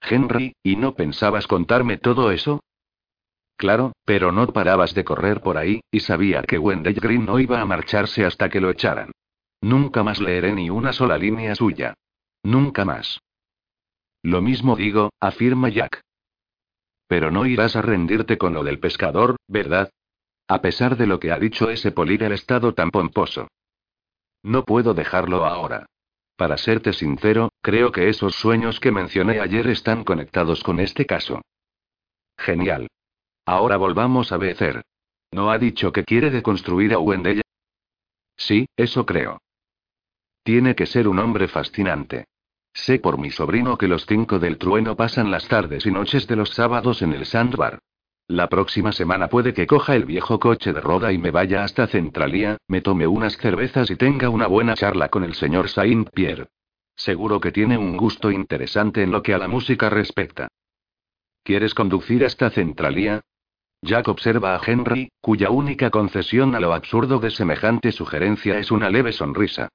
Henry, 0.00 0.54
¿y 0.62 0.76
no 0.76 0.94
pensabas 0.94 1.46
contarme 1.46 1.96
todo 1.96 2.30
eso? 2.30 2.60
Claro, 3.56 3.92
pero 4.04 4.32
no 4.32 4.46
parabas 4.48 4.94
de 4.94 5.04
correr 5.04 5.40
por 5.40 5.56
ahí, 5.56 5.80
y 5.90 6.00
sabía 6.00 6.42
que 6.42 6.58
Wendell 6.58 7.00
Green 7.00 7.24
no 7.24 7.38
iba 7.38 7.60
a 7.60 7.64
marcharse 7.64 8.24
hasta 8.24 8.48
que 8.48 8.60
lo 8.60 8.70
echaran. 8.70 9.12
Nunca 9.62 10.02
más 10.02 10.20
leeré 10.20 10.52
ni 10.52 10.68
una 10.68 10.92
sola 10.92 11.16
línea 11.16 11.54
suya. 11.54 11.94
Nunca 12.42 12.84
más. 12.84 13.20
Lo 14.22 14.42
mismo 14.42 14.76
digo, 14.76 15.10
afirma 15.20 15.70
Jack. 15.70 16.02
Pero 17.14 17.30
no 17.30 17.46
irás 17.46 17.76
a 17.76 17.80
rendirte 17.80 18.38
con 18.38 18.54
lo 18.54 18.64
del 18.64 18.80
pescador, 18.80 19.36
¿verdad? 19.46 19.88
A 20.48 20.60
pesar 20.60 20.96
de 20.96 21.06
lo 21.06 21.20
que 21.20 21.30
ha 21.30 21.38
dicho 21.38 21.70
ese 21.70 21.92
poli 21.92 22.16
del 22.16 22.32
estado 22.32 22.74
tan 22.74 22.90
pomposo. 22.90 23.46
No 24.42 24.64
puedo 24.64 24.94
dejarlo 24.94 25.44
ahora. 25.44 25.86
Para 26.34 26.58
serte 26.58 26.92
sincero, 26.92 27.52
creo 27.62 27.92
que 27.92 28.08
esos 28.08 28.34
sueños 28.34 28.80
que 28.80 28.90
mencioné 28.90 29.38
ayer 29.38 29.68
están 29.68 30.02
conectados 30.02 30.64
con 30.64 30.80
este 30.80 31.06
caso. 31.06 31.40
Genial. 32.36 32.88
Ahora 33.46 33.76
volvamos 33.76 34.32
a 34.32 34.36
Becer. 34.36 34.82
¿No 35.30 35.52
ha 35.52 35.58
dicho 35.58 35.92
que 35.92 36.02
quiere 36.02 36.32
deconstruir 36.32 36.94
a 36.94 36.98
Wendell? 36.98 37.42
Sí, 38.36 38.66
eso 38.76 39.06
creo. 39.06 39.40
Tiene 40.42 40.74
que 40.74 40.86
ser 40.86 41.06
un 41.06 41.20
hombre 41.20 41.46
fascinante. 41.46 42.24
Sé 42.74 42.98
por 42.98 43.18
mi 43.18 43.30
sobrino 43.30 43.78
que 43.78 43.88
los 43.88 44.04
cinco 44.04 44.40
del 44.40 44.58
trueno 44.58 44.96
pasan 44.96 45.30
las 45.30 45.46
tardes 45.46 45.86
y 45.86 45.92
noches 45.92 46.26
de 46.26 46.36
los 46.36 46.50
sábados 46.50 47.02
en 47.02 47.12
el 47.12 47.24
Sandbar. 47.24 47.78
La 48.26 48.48
próxima 48.48 48.90
semana 48.90 49.28
puede 49.28 49.54
que 49.54 49.66
coja 49.66 49.94
el 49.94 50.04
viejo 50.04 50.40
coche 50.40 50.72
de 50.72 50.80
roda 50.80 51.12
y 51.12 51.18
me 51.18 51.30
vaya 51.30 51.62
hasta 51.62 51.86
Centralía, 51.86 52.56
me 52.68 52.80
tome 52.80 53.06
unas 53.06 53.36
cervezas 53.36 53.90
y 53.90 53.96
tenga 53.96 54.28
una 54.28 54.48
buena 54.48 54.74
charla 54.74 55.08
con 55.08 55.24
el 55.24 55.34
señor 55.34 55.68
Saint-Pierre. 55.68 56.48
Seguro 56.96 57.40
que 57.40 57.52
tiene 57.52 57.78
un 57.78 57.96
gusto 57.96 58.30
interesante 58.30 59.02
en 59.02 59.12
lo 59.12 59.22
que 59.22 59.34
a 59.34 59.38
la 59.38 59.46
música 59.48 59.88
respecta. 59.88 60.48
¿Quieres 61.42 61.74
conducir 61.74 62.24
hasta 62.24 62.50
Centralía? 62.50 63.20
Jack 63.82 64.08
observa 64.08 64.56
a 64.56 64.60
Henry, 64.64 65.10
cuya 65.20 65.50
única 65.50 65.90
concesión 65.90 66.54
a 66.54 66.60
lo 66.60 66.72
absurdo 66.72 67.18
de 67.18 67.30
semejante 67.30 67.92
sugerencia 67.92 68.58
es 68.58 68.70
una 68.70 68.88
leve 68.88 69.12
sonrisa. 69.12 69.68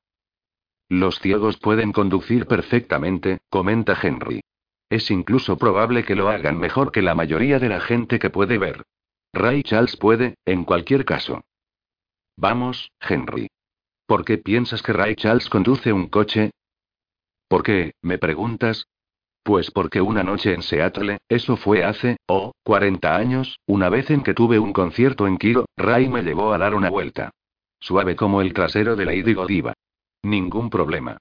Los 0.89 1.19
ciegos 1.19 1.57
pueden 1.57 1.91
conducir 1.91 2.47
perfectamente, 2.47 3.37
comenta 3.49 3.95
Henry. 4.01 4.41
Es 4.89 5.11
incluso 5.11 5.55
probable 5.57 6.03
que 6.03 6.15
lo 6.15 6.29
hagan 6.29 6.57
mejor 6.57 6.91
que 6.91 7.03
la 7.03 7.13
mayoría 7.13 7.59
de 7.59 7.69
la 7.69 7.79
gente 7.79 8.17
que 8.17 8.31
puede 8.31 8.57
ver. 8.57 8.83
Ray 9.31 9.61
Charles 9.61 9.95
puede, 9.97 10.35
en 10.45 10.65
cualquier 10.65 11.05
caso. 11.05 11.41
Vamos, 12.35 12.91
Henry. 12.99 13.49
¿Por 14.07 14.25
qué 14.25 14.39
piensas 14.39 14.81
que 14.81 14.93
Ray 14.93 15.15
Charles 15.15 15.47
conduce 15.47 15.93
un 15.93 16.07
coche? 16.07 16.49
¿Por 17.47 17.61
qué, 17.61 17.93
me 18.01 18.17
preguntas? 18.17 18.87
Pues 19.43 19.69
porque 19.69 20.01
una 20.01 20.23
noche 20.23 20.55
en 20.55 20.63
Seattle, 20.63 21.19
eso 21.29 21.55
fue 21.55 21.83
hace, 21.83 22.17
oh, 22.27 22.53
40 22.63 23.15
años, 23.15 23.59
una 23.67 23.89
vez 23.89 24.09
en 24.09 24.23
que 24.23 24.33
tuve 24.33 24.57
un 24.57 24.73
concierto 24.73 25.27
en 25.27 25.37
Kiro, 25.37 25.65
Ray 25.77 26.09
me 26.09 26.23
llevó 26.23 26.51
a 26.51 26.57
dar 26.57 26.73
una 26.73 26.89
vuelta. 26.89 27.29
Suave 27.79 28.15
como 28.15 28.41
el 28.41 28.53
trasero 28.53 28.95
de 28.95 29.05
Lady 29.05 29.35
Godiva. 29.35 29.73
Ningún 30.23 30.69
problema. 30.69 31.17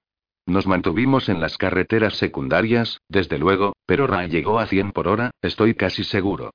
Nos 0.46 0.66
mantuvimos 0.66 1.28
en 1.28 1.40
las 1.40 1.59
carreteras 1.59 2.14
secundarias, 2.16 3.01
desde 3.09 3.38
luego, 3.38 3.74
pero 3.86 4.07
Ray 4.07 4.28
llegó 4.28 4.59
a 4.59 4.66
100 4.66 4.92
por 4.92 5.07
hora, 5.07 5.30
estoy 5.42 5.74
casi 5.74 6.05
seguro. 6.05 6.53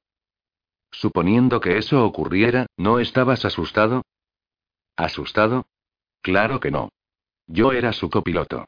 Suponiendo 0.91 1.60
que 1.60 1.78
eso 1.78 2.06
ocurriera, 2.06 2.66
¿no 2.78 3.00
estabas 3.00 3.46
asustado? 3.46 4.04
¿Asustado? 4.96 5.68
Claro 6.22 6.60
que 6.60 6.72
no. 6.72 6.89
Yo 7.48 7.72
era 7.72 7.94
su 7.94 8.10
copiloto. 8.10 8.66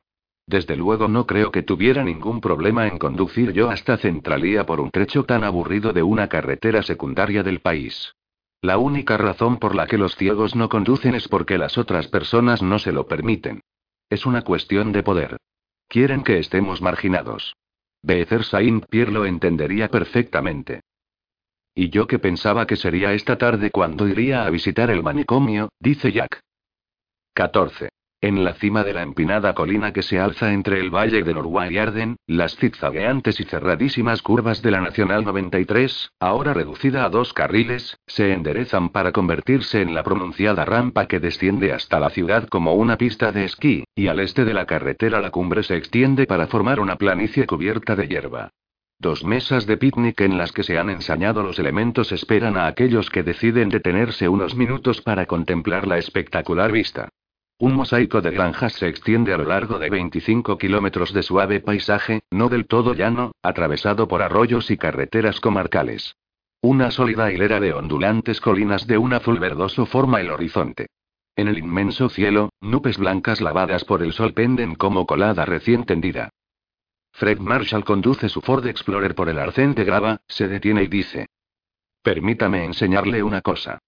Desde 0.47 0.76
luego 0.76 1.07
no 1.07 1.26
creo 1.26 1.51
que 1.51 1.63
tuviera 1.63 2.03
ningún 2.03 2.39
problema 2.39 2.88
en 2.88 2.99
conducir 2.99 3.51
yo 3.51 3.69
hasta 3.69 3.97
Centralía 3.97 4.65
por 4.65 4.80
un 4.80 4.91
trecho 4.91 5.23
tan 5.23 5.43
aburrido 5.43 5.91
de 5.91 6.03
una 6.03 6.28
carretera 6.30 6.84
secundaria 6.84 7.41
del 7.41 7.61
país. 7.61 8.13
La 8.66 8.80
única 8.80 9.16
razón 9.16 9.59
por 9.59 9.76
la 9.76 9.86
que 9.86 9.99
los 9.99 10.16
ciegos 10.16 10.55
no 10.55 10.70
conducen 10.70 11.13
es 11.13 11.28
porque 11.28 11.59
las 11.59 11.78
otras 11.78 12.07
personas 12.07 12.63
no 12.63 12.80
se 12.80 12.91
lo 12.91 13.05
permiten. 13.05 13.61
Es 14.09 14.26
una 14.26 14.41
cuestión 14.41 14.91
de 14.91 15.03
poder. 15.03 15.38
Quieren 15.88 16.24
que 16.24 16.39
estemos 16.39 16.82
marginados. 16.82 17.55
Becer 18.01 18.43
Saint-Pierre 18.43 19.11
lo 19.11 19.28
entendería 19.28 19.89
perfectamente. 19.89 20.82
Y 21.76 21.91
yo 21.91 22.07
que 22.07 22.18
pensaba 22.18 22.66
que 22.66 22.76
sería 22.76 23.13
esta 23.13 23.38
tarde 23.38 23.70
cuando 23.70 24.07
iría 24.07 24.47
a 24.47 24.49
visitar 24.49 24.89
el 24.89 25.03
manicomio, 25.03 25.70
dice 25.80 26.11
Jack. 26.11 26.39
14. 27.36 27.89
En 28.22 28.43
la 28.43 28.53
cima 28.53 28.84
de 28.84 28.93
la 28.93 29.03
empinada 29.03 29.53
colina 29.53 29.93
que 29.93 30.01
se 30.01 30.20
alza 30.20 30.51
entre 30.51 30.80
el 30.80 30.89
valle 30.89 31.22
de 31.22 31.34
Norway 31.34 31.76
y 31.76 31.78
Arden, 31.78 32.16
las 32.26 32.55
zigzagueantes 32.55 33.39
y 33.39 33.43
cerradísimas 33.43 34.22
curvas 34.22 34.61
de 34.61 34.72
la 34.72 34.82
Nacional 34.82 35.24
93, 35.26 36.11
ahora 36.20 36.53
reducida 36.53 37.05
a 37.05 37.09
dos 37.09 37.34
carriles, 37.34 37.99
se 38.07 38.34
enderezan 38.34 38.89
para 38.89 39.11
convertirse 39.11 39.82
en 39.82 39.93
la 39.93 40.03
pronunciada 40.03 40.66
rampa 40.66 41.07
que 41.07 41.20
desciende 41.20 41.72
hasta 41.72 41.99
la 41.99 42.09
ciudad 42.09 42.47
como 42.47 42.74
una 42.74 42.97
pista 42.97 43.32
de 43.32 43.45
esquí, 43.45 43.84
y 43.93 44.07
al 44.07 44.20
este 44.20 44.45
de 44.45 44.53
la 44.53 44.66
carretera 44.66 45.22
la 45.22 45.30
cumbre 45.30 45.61
se 45.61 45.76
extiende 45.76 46.26
para 46.26 46.47
formar 46.47 46.80
una 46.80 46.95
planicie 46.95 47.45
cubierta 47.45 47.95
de 47.95 48.07
hierba. 48.07 48.49
Dos 48.97 49.26
mesas 49.26 49.68
de 49.68 49.78
picnic 49.78 50.22
en 50.22 50.38
las 50.38 50.53
que 50.53 50.63
se 50.63 50.80
han 50.80 50.89
ensañado 50.89 51.43
los 51.43 51.59
elementos 51.59 52.11
esperan 52.11 52.55
a 52.57 52.66
aquellos 52.66 53.09
que 53.09 53.24
deciden 53.24 53.70
detenerse 53.70 54.30
unos 54.30 54.55
minutos 54.55 55.01
para 55.01 55.26
contemplar 55.26 55.86
la 55.86 55.97
espectacular 55.97 56.72
vista. 56.72 57.09
Un 57.57 57.73
mosaico 57.73 58.21
de 58.21 58.31
granjas 58.31 58.73
se 58.73 58.89
extiende 58.89 59.33
a 59.33 59.37
lo 59.37 59.45
largo 59.45 59.79
de 59.79 59.89
25 59.89 60.57
kilómetros 60.57 61.13
de 61.13 61.23
suave 61.23 61.61
paisaje, 61.61 62.21
no 62.29 62.49
del 62.49 62.67
todo 62.67 62.93
llano, 62.93 63.31
atravesado 63.41 64.09
por 64.09 64.21
arroyos 64.21 64.69
y 64.71 64.77
carreteras 64.77 65.39
comarcales. 65.39 66.17
Una 66.61 66.91
sólida 66.91 67.31
hilera 67.31 67.61
de 67.61 67.71
ondulantes 67.71 68.41
colinas 68.41 68.87
de 68.87 68.97
un 68.97 69.13
azul 69.13 69.39
verdoso 69.39 69.85
forma 69.85 70.19
el 70.19 70.31
horizonte. 70.31 70.87
En 71.37 71.47
el 71.47 71.57
inmenso 71.57 72.09
cielo, 72.09 72.49
nubes 72.59 72.97
blancas 72.97 73.39
lavadas 73.39 73.85
por 73.85 74.03
el 74.03 74.11
sol 74.11 74.33
penden 74.33 74.75
como 74.75 75.05
colada 75.05 75.45
recién 75.45 75.85
tendida. 75.85 76.31
Fred 77.13 77.39
Marshall 77.39 77.85
conduce 77.85 78.27
su 78.27 78.41
Ford 78.41 78.67
Explorer 78.67 79.15
por 79.15 79.29
el 79.29 79.39
arcén 79.39 79.75
de 79.75 79.85
grava, 79.85 80.19
se 80.27 80.49
detiene 80.49 80.83
y 80.83 80.87
dice. 80.87 81.27
Permítame 82.01 82.65
enseñarle 82.65 83.23
una 83.23 83.41
cosa. 83.41 83.79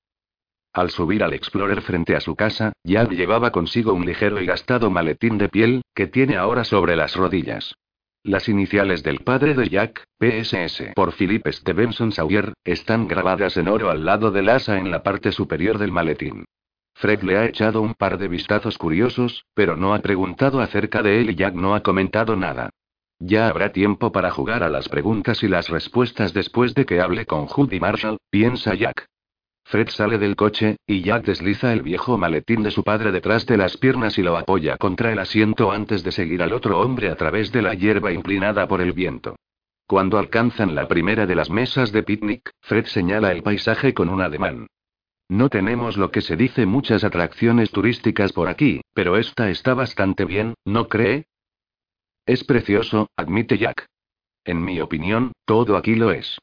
Al 0.77 0.91
subir 0.91 1.23
al 1.23 1.33
Explorer 1.33 1.81
frente 1.81 2.15
a 2.15 2.19
su 2.19 2.35
casa, 2.35 2.71
Jack 2.83 3.09
llevaba 3.09 3.49
consigo 3.49 3.93
un 3.93 4.05
ligero 4.05 4.39
y 4.39 4.45
gastado 4.45 4.91
maletín 4.91 5.39
de 5.39 5.49
piel, 5.49 5.81
que 5.95 6.05
tiene 6.05 6.37
ahora 6.37 6.63
sobre 6.65 6.95
las 6.95 7.15
rodillas. 7.15 7.73
Las 8.21 8.47
iniciales 8.47 9.01
del 9.01 9.21
padre 9.21 9.55
de 9.55 9.69
Jack, 9.69 10.03
PSS 10.19 10.93
por 10.93 11.15
Philip 11.15 11.47
Stevenson 11.47 12.11
Sawyer, 12.11 12.53
están 12.63 13.07
grabadas 13.07 13.57
en 13.57 13.69
oro 13.69 13.89
al 13.89 14.05
lado 14.05 14.29
del 14.29 14.49
asa 14.49 14.77
en 14.77 14.91
la 14.91 15.01
parte 15.01 15.31
superior 15.31 15.79
del 15.79 15.91
maletín. 15.91 16.45
Fred 16.93 17.23
le 17.23 17.39
ha 17.39 17.45
echado 17.45 17.81
un 17.81 17.95
par 17.95 18.19
de 18.19 18.27
vistazos 18.27 18.77
curiosos, 18.77 19.45
pero 19.55 19.75
no 19.77 19.95
ha 19.95 19.99
preguntado 20.03 20.61
acerca 20.61 21.01
de 21.01 21.21
él 21.21 21.31
y 21.31 21.35
Jack 21.35 21.55
no 21.55 21.73
ha 21.73 21.81
comentado 21.81 22.35
nada. 22.35 22.69
Ya 23.17 23.47
habrá 23.47 23.71
tiempo 23.71 24.11
para 24.11 24.29
jugar 24.29 24.61
a 24.61 24.69
las 24.69 24.89
preguntas 24.89 25.41
y 25.41 25.47
las 25.47 25.69
respuestas 25.69 26.35
después 26.35 26.75
de 26.75 26.85
que 26.85 27.01
hable 27.01 27.25
con 27.25 27.47
Judy 27.47 27.79
Marshall, 27.79 28.19
piensa 28.29 28.75
Jack. 28.75 29.07
Fred 29.69 29.89
sale 29.89 30.17
del 30.17 30.37
coche, 30.37 30.77
y 30.87 31.01
Jack 31.01 31.25
desliza 31.25 31.73
el 31.73 31.81
viejo 31.81 32.17
maletín 32.17 32.63
de 32.63 32.71
su 32.71 32.85
padre 32.85 33.11
detrás 33.11 33.45
de 33.45 33.57
las 33.57 33.75
piernas 33.75 34.17
y 34.17 34.23
lo 34.23 34.37
apoya 34.37 34.77
contra 34.77 35.11
el 35.11 35.19
asiento 35.19 35.73
antes 35.73 36.05
de 36.05 36.13
seguir 36.13 36.41
al 36.41 36.53
otro 36.53 36.79
hombre 36.79 37.09
a 37.09 37.17
través 37.17 37.51
de 37.51 37.61
la 37.61 37.73
hierba 37.73 38.13
inclinada 38.13 38.65
por 38.69 38.79
el 38.79 38.93
viento. 38.93 39.35
Cuando 39.85 40.19
alcanzan 40.19 40.73
la 40.73 40.87
primera 40.87 41.25
de 41.25 41.35
las 41.35 41.49
mesas 41.49 41.91
de 41.91 42.03
picnic, 42.03 42.49
Fred 42.61 42.85
señala 42.85 43.33
el 43.33 43.43
paisaje 43.43 43.93
con 43.93 44.07
un 44.07 44.21
ademán. 44.21 44.67
No 45.27 45.49
tenemos 45.49 45.97
lo 45.97 46.11
que 46.11 46.21
se 46.21 46.37
dice 46.37 46.65
muchas 46.65 47.03
atracciones 47.03 47.69
turísticas 47.71 48.31
por 48.31 48.47
aquí, 48.47 48.79
pero 48.93 49.17
esta 49.17 49.49
está 49.49 49.73
bastante 49.73 50.23
bien, 50.23 50.53
¿no 50.63 50.87
cree? 50.87 51.25
Es 52.25 52.45
precioso, 52.45 53.09
admite 53.17 53.57
Jack. 53.57 53.85
En 54.45 54.63
mi 54.63 54.79
opinión, 54.79 55.33
todo 55.43 55.75
aquí 55.75 55.95
lo 55.95 56.11
es. 56.11 56.37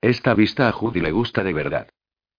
Esta 0.00 0.34
vista 0.34 0.68
a 0.68 0.72
Judy 0.72 1.00
le 1.00 1.12
gusta 1.12 1.44
de 1.44 1.52
verdad. 1.52 1.88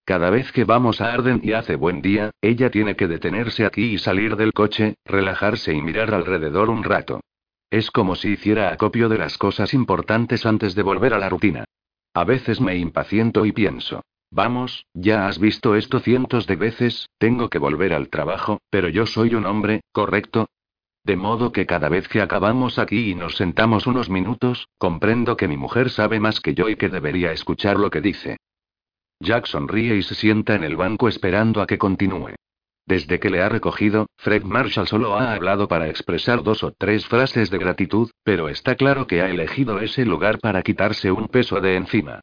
Cada 0.06 0.30
vez 0.30 0.52
que 0.52 0.62
vamos 0.62 1.00
a 1.00 1.12
Arden 1.12 1.40
y 1.42 1.52
hace 1.52 1.74
buen 1.74 2.00
día, 2.00 2.30
ella 2.40 2.70
tiene 2.70 2.94
que 2.94 3.08
detenerse 3.08 3.66
aquí 3.66 3.94
y 3.94 3.98
salir 3.98 4.36
del 4.36 4.52
coche, 4.52 4.94
relajarse 5.04 5.74
y 5.74 5.82
mirar 5.82 6.14
alrededor 6.14 6.70
un 6.70 6.84
rato. 6.84 7.22
Es 7.70 7.90
como 7.90 8.14
si 8.14 8.28
hiciera 8.28 8.72
acopio 8.72 9.08
de 9.08 9.18
las 9.18 9.36
cosas 9.36 9.74
importantes 9.74 10.46
antes 10.46 10.76
de 10.76 10.84
volver 10.84 11.12
a 11.12 11.18
la 11.18 11.28
rutina. 11.28 11.64
A 12.14 12.22
veces 12.22 12.60
me 12.60 12.76
impaciento 12.76 13.44
y 13.46 13.50
pienso. 13.50 14.04
Vamos, 14.30 14.86
ya 14.94 15.26
has 15.26 15.40
visto 15.40 15.74
esto 15.74 15.98
cientos 15.98 16.46
de 16.46 16.54
veces, 16.54 17.08
tengo 17.18 17.50
que 17.50 17.58
volver 17.58 17.92
al 17.92 18.08
trabajo, 18.08 18.60
pero 18.70 18.88
yo 18.88 19.06
soy 19.06 19.34
un 19.34 19.44
hombre, 19.44 19.80
¿correcto? 19.90 20.46
De 21.02 21.16
modo 21.16 21.50
que 21.50 21.66
cada 21.66 21.88
vez 21.88 22.06
que 22.06 22.20
acabamos 22.20 22.78
aquí 22.78 23.10
y 23.10 23.16
nos 23.16 23.36
sentamos 23.36 23.88
unos 23.88 24.08
minutos, 24.08 24.68
comprendo 24.78 25.36
que 25.36 25.48
mi 25.48 25.56
mujer 25.56 25.90
sabe 25.90 26.20
más 26.20 26.40
que 26.40 26.54
yo 26.54 26.68
y 26.68 26.76
que 26.76 26.90
debería 26.90 27.32
escuchar 27.32 27.76
lo 27.76 27.90
que 27.90 28.00
dice. 28.00 28.36
Jack 29.20 29.46
sonríe 29.46 29.96
y 29.96 30.02
se 30.02 30.14
sienta 30.14 30.54
en 30.54 30.64
el 30.64 30.76
banco 30.76 31.08
esperando 31.08 31.62
a 31.62 31.66
que 31.66 31.78
continúe. 31.78 32.34
Desde 32.86 33.18
que 33.18 33.30
le 33.30 33.42
ha 33.42 33.48
recogido, 33.48 34.06
Fred 34.16 34.44
Marshall 34.44 34.86
solo 34.86 35.16
ha 35.16 35.34
hablado 35.34 35.66
para 35.66 35.88
expresar 35.88 36.42
dos 36.44 36.62
o 36.62 36.72
tres 36.72 37.06
frases 37.06 37.50
de 37.50 37.58
gratitud, 37.58 38.10
pero 38.22 38.48
está 38.48 38.76
claro 38.76 39.06
que 39.06 39.22
ha 39.22 39.28
elegido 39.28 39.80
ese 39.80 40.04
lugar 40.04 40.38
para 40.38 40.62
quitarse 40.62 41.10
un 41.10 41.26
peso 41.26 41.60
de 41.60 41.76
encima. 41.76 42.20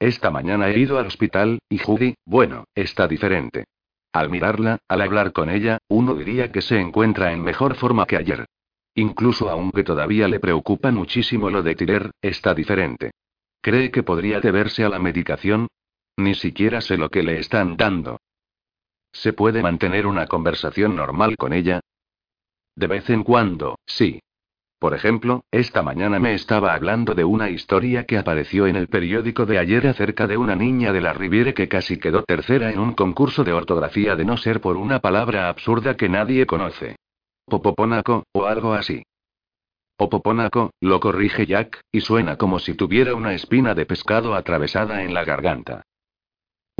Esta 0.00 0.30
mañana 0.30 0.70
he 0.70 0.78
ido 0.78 0.98
al 0.98 1.06
hospital, 1.06 1.60
y 1.68 1.78
Judy, 1.78 2.14
bueno, 2.24 2.64
está 2.74 3.06
diferente. 3.06 3.66
Al 4.12 4.28
mirarla, 4.28 4.78
al 4.88 5.02
hablar 5.02 5.32
con 5.32 5.50
ella, 5.50 5.78
uno 5.88 6.14
diría 6.14 6.50
que 6.50 6.62
se 6.62 6.80
encuentra 6.80 7.32
en 7.32 7.42
mejor 7.42 7.76
forma 7.76 8.06
que 8.06 8.16
ayer. 8.16 8.46
Incluso 8.94 9.48
aunque 9.48 9.84
todavía 9.84 10.26
le 10.26 10.40
preocupa 10.40 10.90
muchísimo 10.90 11.48
lo 11.48 11.62
de 11.62 11.76
Tirer, 11.76 12.10
está 12.20 12.54
diferente. 12.54 13.12
¿Cree 13.60 13.92
que 13.92 14.02
podría 14.02 14.40
deberse 14.40 14.84
a 14.84 14.88
la 14.88 14.98
medicación? 14.98 15.68
Ni 16.20 16.34
siquiera 16.34 16.82
sé 16.82 16.98
lo 16.98 17.08
que 17.08 17.22
le 17.22 17.38
están 17.38 17.78
dando. 17.78 18.20
¿Se 19.10 19.32
puede 19.32 19.62
mantener 19.62 20.06
una 20.06 20.26
conversación 20.26 20.94
normal 20.94 21.38
con 21.38 21.54
ella? 21.54 21.80
De 22.76 22.86
vez 22.86 23.08
en 23.08 23.24
cuando, 23.24 23.78
sí. 23.86 24.20
Por 24.78 24.92
ejemplo, 24.92 25.44
esta 25.50 25.82
mañana 25.82 26.18
me 26.18 26.34
estaba 26.34 26.74
hablando 26.74 27.14
de 27.14 27.24
una 27.24 27.48
historia 27.48 28.04
que 28.04 28.18
apareció 28.18 28.66
en 28.66 28.76
el 28.76 28.88
periódico 28.88 29.46
de 29.46 29.58
ayer 29.58 29.86
acerca 29.86 30.26
de 30.26 30.36
una 30.36 30.56
niña 30.56 30.92
de 30.92 31.00
la 31.00 31.14
Riviere 31.14 31.54
que 31.54 31.68
casi 31.68 31.98
quedó 31.98 32.22
tercera 32.22 32.70
en 32.70 32.78
un 32.78 32.92
concurso 32.92 33.42
de 33.42 33.54
ortografía 33.54 34.14
de 34.14 34.26
no 34.26 34.36
ser 34.36 34.60
por 34.60 34.76
una 34.76 35.00
palabra 35.00 35.48
absurda 35.48 35.96
que 35.96 36.10
nadie 36.10 36.44
conoce. 36.46 36.96
Popopónaco, 37.46 38.24
o 38.32 38.44
algo 38.44 38.74
así. 38.74 39.04
Popopónaco, 39.96 40.70
lo 40.80 41.00
corrige 41.00 41.46
Jack, 41.46 41.80
y 41.90 42.02
suena 42.02 42.36
como 42.36 42.58
si 42.58 42.74
tuviera 42.74 43.14
una 43.14 43.32
espina 43.32 43.74
de 43.74 43.86
pescado 43.86 44.34
atravesada 44.34 45.02
en 45.02 45.14
la 45.14 45.24
garganta. 45.24 45.82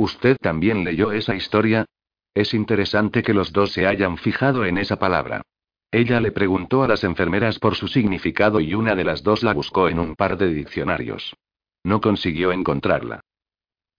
¿Usted 0.01 0.37
también 0.41 0.83
leyó 0.83 1.11
esa 1.11 1.35
historia? 1.35 1.85
Es 2.33 2.55
interesante 2.55 3.21
que 3.21 3.35
los 3.35 3.53
dos 3.53 3.71
se 3.71 3.85
hayan 3.85 4.17
fijado 4.17 4.65
en 4.65 4.79
esa 4.79 4.97
palabra. 4.97 5.43
Ella 5.91 6.19
le 6.19 6.31
preguntó 6.31 6.81
a 6.81 6.87
las 6.87 7.03
enfermeras 7.03 7.59
por 7.59 7.75
su 7.75 7.87
significado 7.87 8.59
y 8.59 8.73
una 8.73 8.95
de 8.95 9.03
las 9.03 9.21
dos 9.21 9.43
la 9.43 9.53
buscó 9.53 9.89
en 9.89 9.99
un 9.99 10.15
par 10.15 10.39
de 10.39 10.51
diccionarios. 10.51 11.35
No 11.83 12.01
consiguió 12.01 12.51
encontrarla. 12.51 13.21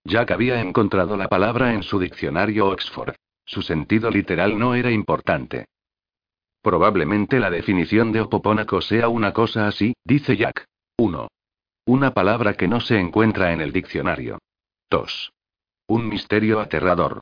Jack 0.03 0.33
había 0.33 0.61
encontrado 0.61 1.17
la 1.17 1.29
palabra 1.29 1.73
en 1.73 1.85
su 1.85 2.01
diccionario 2.01 2.67
Oxford. 2.67 3.15
Su 3.45 3.63
sentido 3.63 4.11
literal 4.11 4.59
no 4.59 4.75
era 4.75 4.91
importante. 4.91 5.67
Probablemente 6.63 7.39
la 7.39 7.49
definición 7.49 8.11
de 8.11 8.23
opopónaco 8.23 8.81
sea 8.81 9.09
una 9.09 9.33
cosa 9.33 9.69
así, 9.69 9.95
dice 10.03 10.37
Jack. 10.37 10.65
1. 10.97 11.29
Una 11.87 12.13
palabra 12.13 12.55
que 12.55 12.67
no 12.67 12.81
se 12.81 12.99
encuentra 12.99 13.53
en 13.53 13.61
el 13.61 13.73
diccionario. 13.73 14.41
2. 14.91 15.33
Un 15.87 16.09
misterio 16.09 16.61
aterrador. 16.61 17.21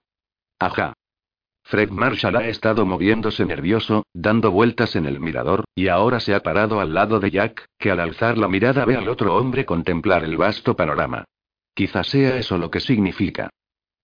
Ajá. 0.58 0.92
Fred 1.62 1.90
Marshall 1.90 2.36
ha 2.36 2.48
estado 2.48 2.84
moviéndose 2.84 3.44
nervioso, 3.44 4.04
dando 4.12 4.50
vueltas 4.50 4.96
en 4.96 5.06
el 5.06 5.20
mirador, 5.20 5.64
y 5.74 5.88
ahora 5.88 6.20
se 6.20 6.34
ha 6.34 6.40
parado 6.40 6.80
al 6.80 6.94
lado 6.94 7.20
de 7.20 7.30
Jack, 7.30 7.66
que 7.78 7.90
al 7.90 8.00
alzar 8.00 8.38
la 8.38 8.48
mirada 8.48 8.84
ve 8.84 8.96
al 8.96 9.08
otro 9.08 9.36
hombre 9.36 9.64
contemplar 9.64 10.24
el 10.24 10.36
vasto 10.36 10.74
panorama. 10.74 11.24
Quizás 11.74 12.08
sea 12.08 12.36
eso 12.36 12.58
lo 12.58 12.70
que 12.70 12.80
significa. 12.80 13.50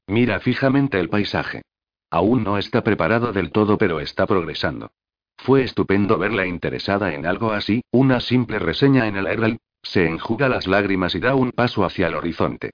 Mira 0.06 0.38
fijamente 0.40 1.00
el 1.00 1.08
paisaje. 1.08 1.62
Aún 2.10 2.44
no 2.44 2.56
está 2.56 2.82
preparado 2.82 3.32
del 3.32 3.50
todo, 3.50 3.76
pero 3.76 4.00
está 4.00 4.26
progresando. 4.26 4.90
Fue 5.36 5.64
estupendo 5.64 6.18
verla 6.18 6.46
interesada 6.46 7.12
en 7.14 7.26
algo 7.26 7.52
así, 7.52 7.82
una 7.90 8.20
simple 8.20 8.58
reseña 8.58 9.06
en 9.06 9.16
el 9.16 9.26
Herald, 9.26 9.58
se 9.82 10.06
enjuga 10.06 10.48
las 10.48 10.66
lágrimas 10.66 11.14
y 11.14 11.20
da 11.20 11.34
un 11.34 11.52
paso 11.52 11.84
hacia 11.84 12.08
el 12.08 12.14
horizonte. 12.14 12.70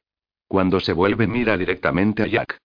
Cuando 0.52 0.80
se 0.80 0.92
vuelve 0.92 1.26
mira 1.26 1.56
directamente 1.56 2.22
a 2.22 2.26
Jack. 2.26 2.58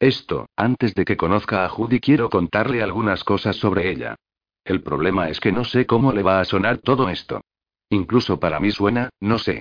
Esto, 0.00 0.46
antes 0.56 0.94
de 0.94 1.04
que 1.04 1.18
conozca 1.18 1.66
a 1.66 1.68
Judy 1.68 2.00
quiero 2.00 2.30
contarle 2.30 2.82
algunas 2.82 3.22
cosas 3.22 3.56
sobre 3.56 3.90
ella. 3.90 4.16
El 4.64 4.82
problema 4.82 5.28
es 5.28 5.40
que 5.40 5.52
no 5.52 5.62
sé 5.62 5.84
cómo 5.84 6.14
le 6.14 6.22
va 6.22 6.40
a 6.40 6.46
sonar 6.46 6.78
todo 6.78 7.10
esto. 7.10 7.42
Incluso 7.90 8.40
para 8.40 8.60
mí 8.60 8.70
suena, 8.70 9.10
no 9.20 9.38
sé. 9.38 9.60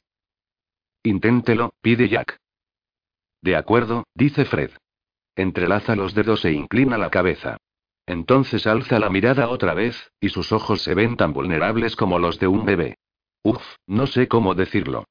Inténtelo, 1.03 1.73
pide 1.81 2.07
Jack. 2.07 2.37
De 3.41 3.57
acuerdo, 3.57 4.05
dice 4.15 4.45
Fred. 4.45 4.71
Entrelaza 5.35 5.97
los 5.97 6.13
dedos 6.13 6.45
e 6.45 6.53
inclina 6.53 6.97
la 6.97 7.09
cabeza. 7.09 7.57
Entonces 8.05 8.65
alza 8.65 8.97
la 8.97 9.09
mirada 9.09 9.49
otra 9.49 9.73
vez, 9.73 10.09
y 10.21 10.29
sus 10.29 10.53
ojos 10.53 10.81
se 10.83 10.95
ven 10.95 11.17
tan 11.17 11.33
vulnerables 11.33 11.97
como 11.97 12.17
los 12.17 12.39
de 12.39 12.47
un 12.47 12.63
bebé. 12.63 12.95
Uf, 13.43 13.61
no 13.87 14.07
sé 14.07 14.29
cómo 14.29 14.55
decirlo. 14.55 15.03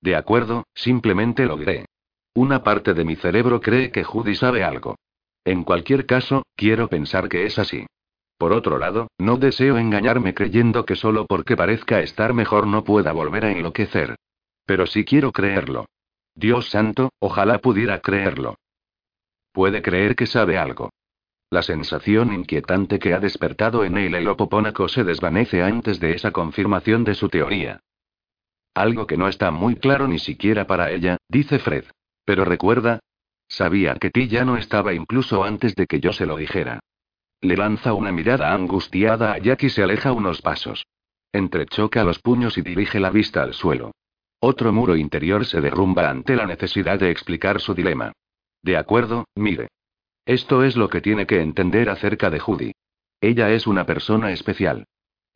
De 0.00 0.14
acuerdo, 0.14 0.68
simplemente 0.74 1.44
lo. 1.44 1.58
Una 2.34 2.62
parte 2.62 2.94
de 2.94 3.04
mi 3.04 3.16
cerebro 3.16 3.60
cree 3.60 3.90
que 3.90 4.04
Judy 4.04 4.34
sabe 4.34 4.62
algo. 4.62 4.96
En 5.44 5.64
cualquier 5.64 6.06
caso, 6.06 6.44
quiero 6.54 6.88
pensar 6.88 7.28
que 7.28 7.46
es 7.46 7.58
así. 7.58 7.86
Por 8.38 8.52
otro 8.52 8.78
lado, 8.78 9.08
no 9.18 9.36
deseo 9.36 9.76
engañarme 9.76 10.32
creyendo 10.32 10.86
que 10.86 10.96
solo 10.96 11.26
porque 11.26 11.56
parezca 11.56 12.00
estar 12.00 12.32
mejor 12.32 12.66
no 12.66 12.84
pueda 12.84 13.12
volver 13.12 13.44
a 13.44 13.52
enloquecer. 13.52 14.16
Pero 14.64 14.86
sí 14.86 15.04
quiero 15.04 15.32
creerlo. 15.32 15.86
Dios 16.34 16.70
santo, 16.70 17.10
ojalá 17.18 17.58
pudiera 17.58 18.00
creerlo. 18.00 18.54
Puede 19.52 19.82
creer 19.82 20.14
que 20.16 20.26
sabe 20.26 20.56
algo. 20.56 20.90
La 21.50 21.62
sensación 21.62 22.32
inquietante 22.32 23.00
que 23.00 23.12
ha 23.12 23.18
despertado 23.18 23.84
en 23.84 23.98
él 23.98 24.14
el 24.14 24.28
opopónaco 24.28 24.88
se 24.88 25.02
desvanece 25.02 25.62
antes 25.62 25.98
de 25.98 26.12
esa 26.12 26.30
confirmación 26.30 27.02
de 27.02 27.14
su 27.14 27.28
teoría. 27.28 27.80
Algo 28.72 29.06
que 29.08 29.16
no 29.16 29.26
está 29.26 29.50
muy 29.50 29.74
claro 29.74 30.06
ni 30.06 30.20
siquiera 30.20 30.66
para 30.66 30.92
ella, 30.92 31.16
dice 31.28 31.58
Fred. 31.58 31.86
Pero 32.30 32.44
recuerda. 32.44 33.00
Sabía 33.48 33.96
que 33.96 34.10
ti 34.10 34.28
ya 34.28 34.44
no 34.44 34.56
estaba 34.56 34.94
incluso 34.94 35.42
antes 35.42 35.74
de 35.74 35.88
que 35.88 35.98
yo 35.98 36.12
se 36.12 36.26
lo 36.26 36.36
dijera. 36.36 36.78
Le 37.40 37.56
lanza 37.56 37.92
una 37.92 38.12
mirada 38.12 38.54
angustiada 38.54 39.32
a 39.32 39.38
Jack 39.38 39.64
y 39.64 39.70
se 39.70 39.82
aleja 39.82 40.12
unos 40.12 40.40
pasos. 40.40 40.86
Entrechoca 41.32 42.04
los 42.04 42.20
puños 42.20 42.56
y 42.56 42.62
dirige 42.62 43.00
la 43.00 43.10
vista 43.10 43.42
al 43.42 43.52
suelo. 43.52 43.90
Otro 44.38 44.72
muro 44.72 44.94
interior 44.94 45.44
se 45.44 45.60
derrumba 45.60 46.08
ante 46.08 46.36
la 46.36 46.46
necesidad 46.46 47.00
de 47.00 47.10
explicar 47.10 47.60
su 47.60 47.74
dilema. 47.74 48.12
De 48.62 48.76
acuerdo, 48.76 49.24
mire. 49.34 49.66
Esto 50.24 50.62
es 50.62 50.76
lo 50.76 50.88
que 50.88 51.00
tiene 51.00 51.26
que 51.26 51.40
entender 51.40 51.90
acerca 51.90 52.30
de 52.30 52.38
Judy. 52.38 52.70
Ella 53.20 53.50
es 53.50 53.66
una 53.66 53.86
persona 53.86 54.30
especial. 54.30 54.84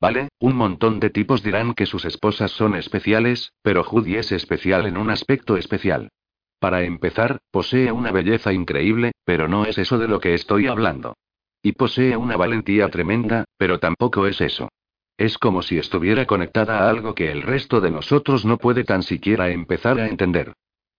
Vale, 0.01 0.29
un 0.39 0.55
montón 0.55 1.01
de 1.01 1.11
tipos 1.11 1.43
dirán 1.43 1.75
que 1.75 1.87
sus 1.87 2.05
esposas 2.05 2.53
son 2.53 2.77
especiales, 2.77 3.53
pero 3.63 3.83
Judy 3.83 4.15
es 4.15 4.31
especial 4.31 4.87
en 4.87 4.97
un 4.97 5.11
aspecto 5.11 5.57
especial. 5.57 6.11
Para 6.59 6.83
empezar, 6.83 7.41
posee 7.51 7.93
una 7.93 8.11
belleza 8.11 8.53
increíble, 8.53 9.13
pero 9.25 9.49
no 9.49 9.65
es 9.67 9.79
eso 9.79 9.99
de 9.99 10.09
lo 10.09 10.21
que 10.21 10.35
estoy 10.35 10.67
hablando. 10.67 11.15
Y 11.63 11.73
posee 11.73 12.17
una 12.17 12.37
valentía 12.37 12.89
tremenda, 12.89 13.45
pero 13.57 13.79
tampoco 13.79 14.27
es 14.27 14.41
eso. 14.41 14.69
Es 15.17 15.39
como 15.39 15.63
si 15.63 15.79
estuviera 15.79 16.27
conectada 16.27 16.81
a 16.81 16.91
algo 16.91 17.15
que 17.15 17.31
el 17.31 17.43
resto 17.43 17.81
de 17.81 17.91
nosotros 17.91 18.45
no 18.45 18.59
puede 18.59 18.85
tan 18.85 19.03
siquiera 19.03 19.51
empezar 19.51 20.01
a 20.01 20.09
entender. 20.09 20.53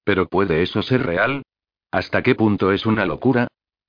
Pero 0.04 0.28
¿puede 0.28 0.62
eso 0.62 0.82
ser 0.82 1.06
real? 1.06 1.44
¿Hasta 1.92 2.24
qué 2.24 2.36
punto 2.36 2.72
es 2.72 2.86
una 2.86 3.06
locura? 3.06 3.48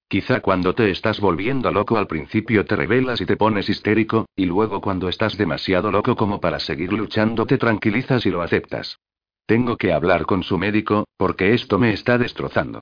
Quizá 0.09 0.41
cuando 0.41 0.75
te 0.75 0.91
estás 0.91 1.21
volviendo 1.21 1.71
loco 1.73 1.99
al 1.99 2.07
principio 2.07 2.65
te 2.65 2.77
revelas 2.77 3.21
y 3.21 3.27
te 3.27 3.37
pones 3.37 3.69
histérico, 3.69 4.27
y 4.37 4.47
luego 4.47 4.81
cuando 4.81 5.09
estás 5.09 5.37
demasiado 5.37 5.91
loco 5.91 6.15
como 6.15 6.41
para 6.41 6.61
seguir 6.61 6.93
luchando 6.93 7.45
te 7.47 7.59
tranquilizas 7.59 8.25
y 8.25 8.31
lo 8.31 8.43
aceptas. 8.43 8.99
Tengo 9.47 9.77
que 9.77 9.93
hablar 9.93 10.27
con 10.27 10.43
su 10.43 10.59
médico, 10.59 11.07
porque 11.17 11.55
esto 11.55 11.79
me 11.79 11.93
está 11.93 12.19
destrozando. 12.19 12.81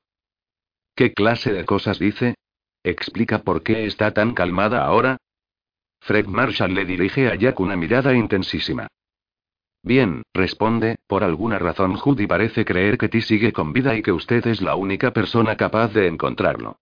¿Qué 0.96 1.12
clase 1.12 1.52
de 1.52 1.64
cosas 1.64 1.98
dice? 1.98 2.36
¿Explica 2.82 3.40
por 3.40 3.62
qué 3.62 3.86
está 3.86 4.12
tan 4.12 4.34
calmada 4.34 4.84
ahora? 4.84 5.18
Fred 6.00 6.26
Marshall 6.26 6.74
le 6.74 6.84
dirige 6.84 7.28
a 7.28 7.34
Jack 7.34 7.60
una 7.60 7.76
mirada 7.76 8.14
intensísima. 8.14 8.88
Bien, 9.82 10.22
responde, 10.32 10.96
por 11.06 11.24
alguna 11.24 11.58
razón 11.58 11.96
Judy 11.96 12.26
parece 12.26 12.64
creer 12.64 12.96
que 12.96 13.10
Ti 13.10 13.20
sigue 13.20 13.52
con 13.52 13.74
vida 13.74 13.94
y 13.96 14.02
que 14.02 14.12
usted 14.12 14.46
es 14.46 14.62
la 14.62 14.76
única 14.76 15.12
persona 15.12 15.56
capaz 15.56 15.92
de 15.92 16.06
encontrarlo. 16.06 16.78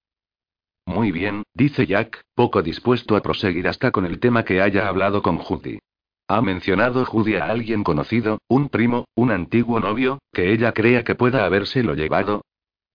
Muy 0.86 1.10
bien, 1.10 1.42
dice 1.54 1.86
Jack, 1.86 2.22
poco 2.34 2.62
dispuesto 2.62 3.16
a 3.16 3.22
proseguir 3.22 3.66
hasta 3.66 3.90
con 3.90 4.06
el 4.06 4.20
tema 4.20 4.44
que 4.44 4.60
haya 4.60 4.86
hablado 4.86 5.22
con 5.22 5.38
Judy. 5.38 5.78
¿Ha 6.32 6.40
mencionado 6.40 7.04
Judy 7.04 7.34
a 7.34 7.44
alguien 7.44 7.84
conocido, 7.84 8.38
un 8.48 8.70
primo, 8.70 9.04
un 9.14 9.30
antiguo 9.30 9.80
novio, 9.80 10.18
que 10.32 10.50
ella 10.54 10.72
crea 10.72 11.04
que 11.04 11.14
pueda 11.14 11.44
habérselo 11.44 11.92
llevado? 11.94 12.40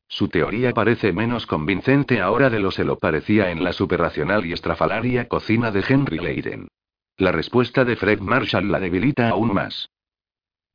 Su 0.07 0.27
teoría 0.27 0.73
parece 0.73 1.13
menos 1.13 1.45
convincente 1.45 2.19
ahora 2.19 2.49
de 2.49 2.59
lo 2.59 2.71
se 2.71 2.83
lo 2.83 2.97
parecía 2.97 3.51
en 3.51 3.63
la 3.63 3.73
superracional 3.73 4.43
y 4.47 4.53
estrafalaria 4.53 5.27
cocina 5.27 5.69
de 5.69 5.83
Henry 5.87 6.17
Leiden. 6.17 6.67
La 7.15 7.31
respuesta 7.31 7.85
de 7.85 7.95
Fred 7.95 8.21
Marshall 8.21 8.71
la 8.71 8.79
debilita 8.79 9.29
aún 9.29 9.53
más. 9.53 9.87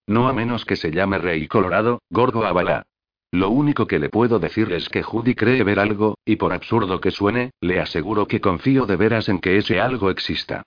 No 0.06 0.28
a 0.28 0.32
menos 0.32 0.64
que 0.64 0.76
se 0.76 0.92
llame 0.92 1.18
Rey 1.18 1.48
Colorado, 1.48 2.00
Gorgo 2.10 2.44
Avala. 2.44 2.84
Lo 3.32 3.50
único 3.50 3.88
que 3.88 3.98
le 3.98 4.08
puedo 4.08 4.38
decir 4.38 4.72
es 4.72 4.88
que 4.88 5.02
Judy 5.02 5.34
cree 5.34 5.64
ver 5.64 5.80
algo, 5.80 6.16
y 6.24 6.36
por 6.36 6.52
absurdo 6.52 7.00
que 7.00 7.10
suene, 7.10 7.50
le 7.60 7.80
aseguro 7.80 8.28
que 8.28 8.40
confío 8.40 8.86
de 8.86 8.94
veras 8.94 9.28
en 9.28 9.40
que 9.40 9.56
ese 9.56 9.80
algo 9.80 10.10
exista. 10.10 10.62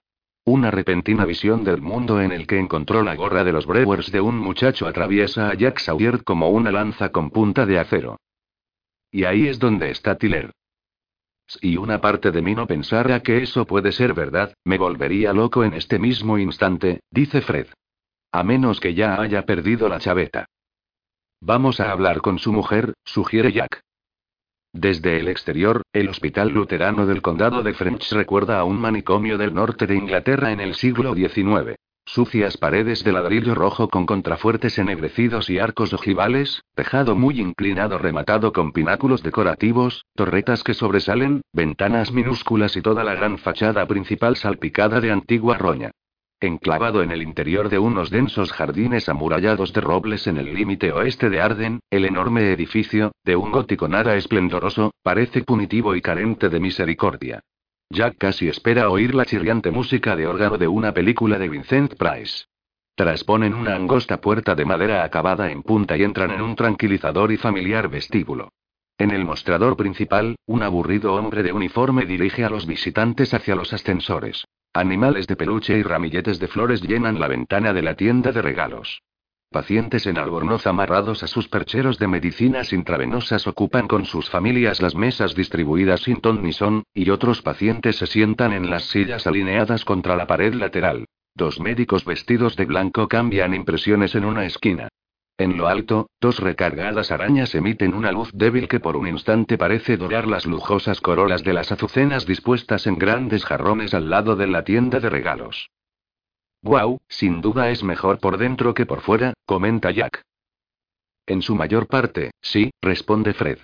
Una 0.47 0.69
repentina 0.69 1.25
visión 1.25 1.63
del 1.63 1.81
mundo 1.81 2.21
en 2.21 2.31
el 2.31 2.45
que 2.45 2.59
encontró 2.59 3.01
la 3.01 3.15
gorra 3.15 3.43
de 3.43 3.51
los 3.51 3.65
Brewers 3.65 4.11
de 4.11 4.21
un 4.21 4.37
muchacho 4.37 4.85
atraviesa 4.85 5.49
a 5.49 5.55
Jack 5.55 5.79
Sawyer 5.79 6.23
como 6.23 6.49
una 6.49 6.71
lanza 6.71 7.09
con 7.09 7.31
punta 7.31 7.65
de 7.65 7.79
acero. 7.79 8.19
Y 9.09 9.23
ahí 9.23 9.47
es 9.47 9.57
donde 9.57 9.89
está 9.89 10.19
Tiller. 10.19 10.51
Si 11.47 11.77
una 11.77 11.99
parte 11.99 12.29
de 12.29 12.43
mí 12.43 12.53
no 12.53 12.67
pensara 12.67 13.21
que 13.21 13.41
eso 13.41 13.65
puede 13.65 13.91
ser 13.91 14.13
verdad, 14.13 14.53
me 14.63 14.77
volvería 14.77 15.33
loco 15.33 15.63
en 15.63 15.73
este 15.73 15.97
mismo 15.97 16.37
instante, 16.37 16.99
dice 17.09 17.41
Fred. 17.41 17.67
A 18.31 18.43
menos 18.43 18.79
que 18.79 18.93
ya 18.93 19.19
haya 19.19 19.47
perdido 19.47 19.89
la 19.89 19.99
chaveta. 19.99 20.45
Vamos 21.41 21.79
a 21.79 21.91
hablar 21.91 22.21
con 22.21 22.37
su 22.37 22.53
mujer, 22.53 22.93
sugiere 23.03 23.51
Jack. 23.51 23.84
Desde 24.77 25.21
el 25.21 25.29
exterior, 25.29 25.83
el 25.93 26.09
Hospital 26.09 26.49
Luterano 26.49 27.05
del 27.05 27.21
Condado 27.21 27.63
de 27.63 27.73
French 27.73 28.11
recuerda 28.11 28.59
a 28.59 28.65
un 28.65 28.77
manicomio 28.77 29.37
del 29.37 29.53
norte 29.53 29.87
de 29.87 29.95
Inglaterra 29.95 30.51
en 30.51 30.59
el 30.59 30.75
siglo 30.75 31.15
XIX. 31.15 31.77
Sucias 32.05 32.57
paredes 32.57 33.01
de 33.05 33.13
ladrillo 33.13 33.55
rojo 33.55 33.87
con 33.87 34.05
contrafuertes 34.05 34.77
ennegrecidos 34.77 35.49
y 35.49 35.59
arcos 35.59 35.93
ojivales, 35.93 36.61
tejado 36.75 37.15
muy 37.15 37.39
inclinado 37.39 37.97
rematado 37.97 38.51
con 38.51 38.73
pináculos 38.73 39.23
decorativos, 39.23 40.03
torretas 40.13 40.61
que 40.61 40.73
sobresalen, 40.73 41.39
ventanas 41.53 42.11
minúsculas 42.11 42.75
y 42.75 42.81
toda 42.81 43.05
la 43.05 43.15
gran 43.15 43.37
fachada 43.37 43.87
principal 43.87 44.35
salpicada 44.35 44.99
de 44.99 45.09
antigua 45.09 45.57
roña. 45.57 45.91
Enclavado 46.45 47.01
en 47.01 47.09
el 47.09 47.23
interior 47.23 47.69
de 47.69 47.79
unos 47.79 48.11
densos 48.11 48.51
jardines 48.51 49.09
amurallados 49.09 49.73
de 49.73 49.81
robles 49.81 50.27
en 50.27 50.37
el 50.37 50.53
límite 50.53 50.91
oeste 50.91 51.31
de 51.31 51.41
Arden, 51.41 51.79
el 51.89 52.05
enorme 52.05 52.51
edificio, 52.51 53.13
de 53.23 53.35
un 53.35 53.51
gótico 53.51 53.87
nada 53.87 54.15
esplendoroso, 54.15 54.93
parece 55.01 55.41
punitivo 55.41 55.95
y 55.95 56.03
carente 56.03 56.49
de 56.49 56.59
misericordia. 56.59 57.41
Jack 57.89 58.17
casi 58.19 58.47
espera 58.47 58.91
oír 58.91 59.15
la 59.15 59.25
chirriante 59.25 59.71
música 59.71 60.15
de 60.15 60.27
órgano 60.27 60.59
de 60.59 60.67
una 60.67 60.93
película 60.93 61.39
de 61.39 61.49
Vincent 61.49 61.95
Price. 61.95 62.45
Trasponen 62.93 63.55
una 63.55 63.73
angosta 63.73 64.21
puerta 64.21 64.53
de 64.53 64.65
madera 64.65 65.03
acabada 65.03 65.49
en 65.49 65.63
punta 65.63 65.97
y 65.97 66.03
entran 66.03 66.29
en 66.29 66.41
un 66.41 66.55
tranquilizador 66.55 67.31
y 67.31 67.37
familiar 67.37 67.89
vestíbulo. 67.89 68.49
En 68.99 69.09
el 69.09 69.25
mostrador 69.25 69.75
principal, 69.75 70.35
un 70.45 70.61
aburrido 70.61 71.15
hombre 71.15 71.41
de 71.41 71.53
uniforme 71.53 72.05
dirige 72.05 72.45
a 72.45 72.51
los 72.51 72.67
visitantes 72.67 73.33
hacia 73.33 73.55
los 73.55 73.73
ascensores. 73.73 74.45
Animales 74.75 75.25
de 75.27 75.37
peluche 75.37 75.77
y 75.77 75.83
ramilletes 75.83 76.37
de 76.37 76.49
flores 76.49 76.81
llenan 76.81 77.17
la 77.17 77.29
ventana 77.29 77.71
de 77.71 77.81
la 77.81 77.95
tienda 77.95 78.33
de 78.33 78.41
regalos. 78.41 79.03
Pacientes 79.49 80.05
en 80.05 80.17
albornoz 80.17 80.67
amarrados 80.67 81.23
a 81.23 81.27
sus 81.27 81.47
percheros 81.47 81.97
de 81.97 82.09
medicinas 82.09 82.73
intravenosas 82.73 83.47
ocupan 83.47 83.87
con 83.87 84.03
sus 84.03 84.29
familias 84.29 84.81
las 84.81 84.93
mesas 84.93 85.33
distribuidas 85.33 86.01
sin 86.01 86.19
ton 86.19 86.43
ni 86.43 86.51
son, 86.51 86.83
y 86.93 87.09
otros 87.09 87.41
pacientes 87.41 87.95
se 87.95 88.05
sientan 88.05 88.51
en 88.51 88.69
las 88.69 88.83
sillas 88.89 89.25
alineadas 89.27 89.85
contra 89.85 90.17
la 90.17 90.27
pared 90.27 90.53
lateral. 90.53 91.05
Dos 91.35 91.61
médicos 91.61 92.03
vestidos 92.03 92.57
de 92.57 92.65
blanco 92.65 93.07
cambian 93.07 93.53
impresiones 93.53 94.13
en 94.13 94.25
una 94.25 94.43
esquina. 94.43 94.89
En 95.37 95.57
lo 95.57 95.67
alto, 95.67 96.09
dos 96.21 96.39
recargadas 96.39 97.11
arañas 97.11 97.53
emiten 97.55 97.93
una 97.93 98.11
luz 98.11 98.31
débil 98.33 98.69
que 98.69 98.79
por 98.79 98.95
un 98.95 99.07
instante 99.07 99.57
parece 99.57 99.97
dorar 99.97 100.27
las 100.27 100.45
lujosas 100.45 101.01
corolas 101.01 101.43
de 101.43 101.53
las 101.53 101.73
azucenas 101.73 102.25
dispuestas 102.25 102.87
en 102.87 102.97
grandes 102.97 103.43
jarrones 103.43 103.93
al 103.93 104.09
lado 104.09 104.37
de 104.37 104.47
la 104.47 104.63
tienda 104.63 105.01
de 105.01 105.09
regalos. 105.09 105.69
Wow, 106.61 107.01
sin 107.09 107.41
duda 107.41 107.69
es 107.69 107.83
mejor 107.83 108.19
por 108.19 108.37
dentro 108.37 108.73
que 108.73 108.85
por 108.85 109.01
fuera, 109.01 109.33
comenta 109.45 109.91
Jack. 109.91 110.21
En 111.25 111.41
su 111.41 111.53
mayor 111.53 111.87
parte, 111.87 112.31
sí, 112.41 112.71
responde 112.81 113.33
Fred. 113.33 113.59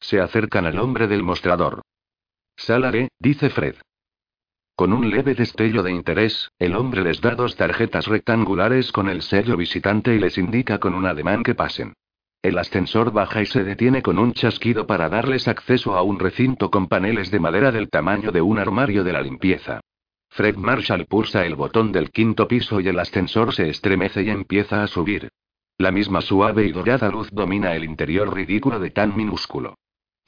Se 0.00 0.20
acercan 0.20 0.64
al 0.64 0.78
hombre 0.78 1.08
del 1.08 1.24
mostrador. 1.24 1.82
Salare, 2.56 3.08
dice 3.18 3.50
Fred. 3.50 3.76
Con 4.78 4.92
un 4.92 5.10
leve 5.10 5.34
destello 5.34 5.82
de 5.82 5.90
interés, 5.90 6.52
el 6.60 6.76
hombre 6.76 7.02
les 7.02 7.20
da 7.20 7.34
dos 7.34 7.56
tarjetas 7.56 8.06
rectangulares 8.06 8.92
con 8.92 9.08
el 9.08 9.22
sello 9.22 9.56
visitante 9.56 10.14
y 10.14 10.20
les 10.20 10.38
indica 10.38 10.78
con 10.78 10.94
un 10.94 11.04
ademán 11.04 11.42
que 11.42 11.56
pasen. 11.56 11.94
El 12.42 12.56
ascensor 12.58 13.10
baja 13.12 13.42
y 13.42 13.46
se 13.46 13.64
detiene 13.64 14.02
con 14.02 14.20
un 14.20 14.34
chasquido 14.34 14.86
para 14.86 15.08
darles 15.08 15.48
acceso 15.48 15.96
a 15.96 16.02
un 16.02 16.20
recinto 16.20 16.70
con 16.70 16.86
paneles 16.86 17.32
de 17.32 17.40
madera 17.40 17.72
del 17.72 17.90
tamaño 17.90 18.30
de 18.30 18.40
un 18.40 18.60
armario 18.60 19.02
de 19.02 19.12
la 19.12 19.20
limpieza. 19.20 19.80
Fred 20.30 20.54
Marshall 20.54 21.06
pulsa 21.06 21.44
el 21.44 21.56
botón 21.56 21.90
del 21.90 22.12
quinto 22.12 22.46
piso 22.46 22.78
y 22.78 22.86
el 22.86 23.00
ascensor 23.00 23.52
se 23.52 23.68
estremece 23.68 24.22
y 24.22 24.30
empieza 24.30 24.84
a 24.84 24.86
subir. 24.86 25.28
La 25.76 25.90
misma 25.90 26.20
suave 26.20 26.66
y 26.66 26.70
dorada 26.70 27.10
luz 27.10 27.30
domina 27.32 27.74
el 27.74 27.82
interior 27.82 28.32
ridículo 28.32 28.78
de 28.78 28.90
tan 28.90 29.16
minúsculo. 29.16 29.74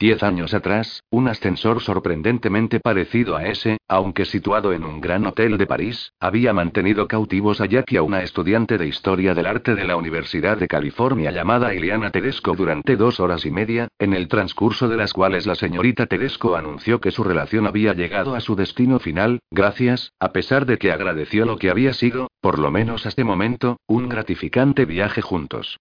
Diez 0.01 0.23
años 0.23 0.55
atrás, 0.55 1.03
un 1.11 1.27
ascensor 1.27 1.79
sorprendentemente 1.79 2.79
parecido 2.79 3.35
a 3.35 3.45
ese, 3.45 3.77
aunque 3.87 4.25
situado 4.25 4.73
en 4.73 4.83
un 4.83 4.99
gran 4.99 5.27
hotel 5.27 5.59
de 5.59 5.67
París, 5.67 6.13
había 6.19 6.53
mantenido 6.53 7.07
cautivos 7.07 7.61
a 7.61 7.67
Jack 7.67 7.91
y 7.91 7.97
a 7.97 8.01
una 8.01 8.23
estudiante 8.23 8.79
de 8.79 8.87
Historia 8.87 9.35
del 9.35 9.45
Arte 9.45 9.75
de 9.75 9.85
la 9.85 9.97
Universidad 9.97 10.57
de 10.57 10.67
California 10.67 11.29
llamada 11.29 11.75
Iliana 11.75 12.09
Tedesco 12.09 12.55
durante 12.55 12.95
dos 12.95 13.19
horas 13.19 13.45
y 13.45 13.51
media, 13.51 13.89
en 13.99 14.15
el 14.15 14.27
transcurso 14.27 14.89
de 14.89 14.97
las 14.97 15.13
cuales 15.13 15.45
la 15.45 15.53
señorita 15.53 16.07
Tedesco 16.07 16.55
anunció 16.55 16.99
que 16.99 17.11
su 17.11 17.23
relación 17.23 17.67
había 17.67 17.93
llegado 17.93 18.33
a 18.33 18.39
su 18.39 18.55
destino 18.55 18.97
final, 18.97 19.41
gracias, 19.51 20.13
a 20.19 20.31
pesar 20.31 20.65
de 20.65 20.79
que 20.79 20.91
agradeció 20.91 21.45
lo 21.45 21.57
que 21.57 21.69
había 21.69 21.93
sido, 21.93 22.31
por 22.41 22.57
lo 22.57 22.71
menos 22.71 23.01
hasta 23.01 23.09
este 23.09 23.23
momento, 23.23 23.77
un 23.85 24.09
gratificante 24.09 24.85
viaje 24.85 25.21
juntos. 25.21 25.77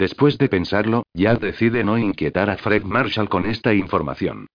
Después 0.00 0.38
de 0.38 0.48
pensarlo, 0.48 1.02
Jack 1.12 1.40
decide 1.40 1.84
no 1.84 1.98
inquietar 1.98 2.48
a 2.48 2.56
Fred 2.56 2.84
Marshall 2.84 3.28
con 3.28 3.44
esta 3.44 3.74
información. 3.74 4.46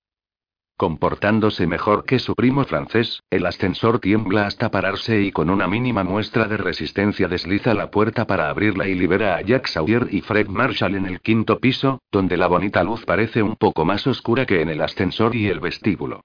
Comportándose 0.75 1.67
mejor 1.67 2.03
que 2.03 2.17
su 2.17 2.33
primo 2.33 2.63
francés, 2.63 3.21
el 3.29 3.45
ascensor 3.45 3.99
tiembla 3.99 4.47
hasta 4.47 4.71
pararse 4.71 5.21
y 5.21 5.31
con 5.31 5.51
una 5.51 5.67
mínima 5.67 6.03
muestra 6.03 6.47
de 6.47 6.57
resistencia 6.57 7.27
desliza 7.27 7.75
la 7.75 7.91
puerta 7.91 8.25
para 8.25 8.49
abrirla 8.49 8.87
y 8.87 8.95
libera 8.95 9.35
a 9.35 9.41
Jack 9.41 9.67
Sawyer 9.67 10.07
y 10.09 10.21
Fred 10.21 10.47
Marshall 10.47 10.95
en 10.95 11.05
el 11.05 11.21
quinto 11.21 11.59
piso, 11.59 11.99
donde 12.11 12.37
la 12.37 12.47
bonita 12.47 12.83
luz 12.83 13.05
parece 13.05 13.43
un 13.43 13.55
poco 13.55 13.85
más 13.85 14.07
oscura 14.07 14.47
que 14.47 14.63
en 14.63 14.69
el 14.69 14.81
ascensor 14.81 15.35
y 15.35 15.47
el 15.47 15.59
vestíbulo. 15.59 16.21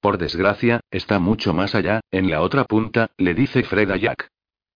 Por 0.00 0.18
desgracia, 0.18 0.78
está 0.92 1.18
mucho 1.18 1.52
más 1.52 1.74
allá, 1.74 2.00
en 2.12 2.30
la 2.30 2.42
otra 2.42 2.62
punta, 2.62 3.10
le 3.16 3.34
dice 3.34 3.64
Fred 3.64 3.90
a 3.90 3.96
Jack. 3.96 4.28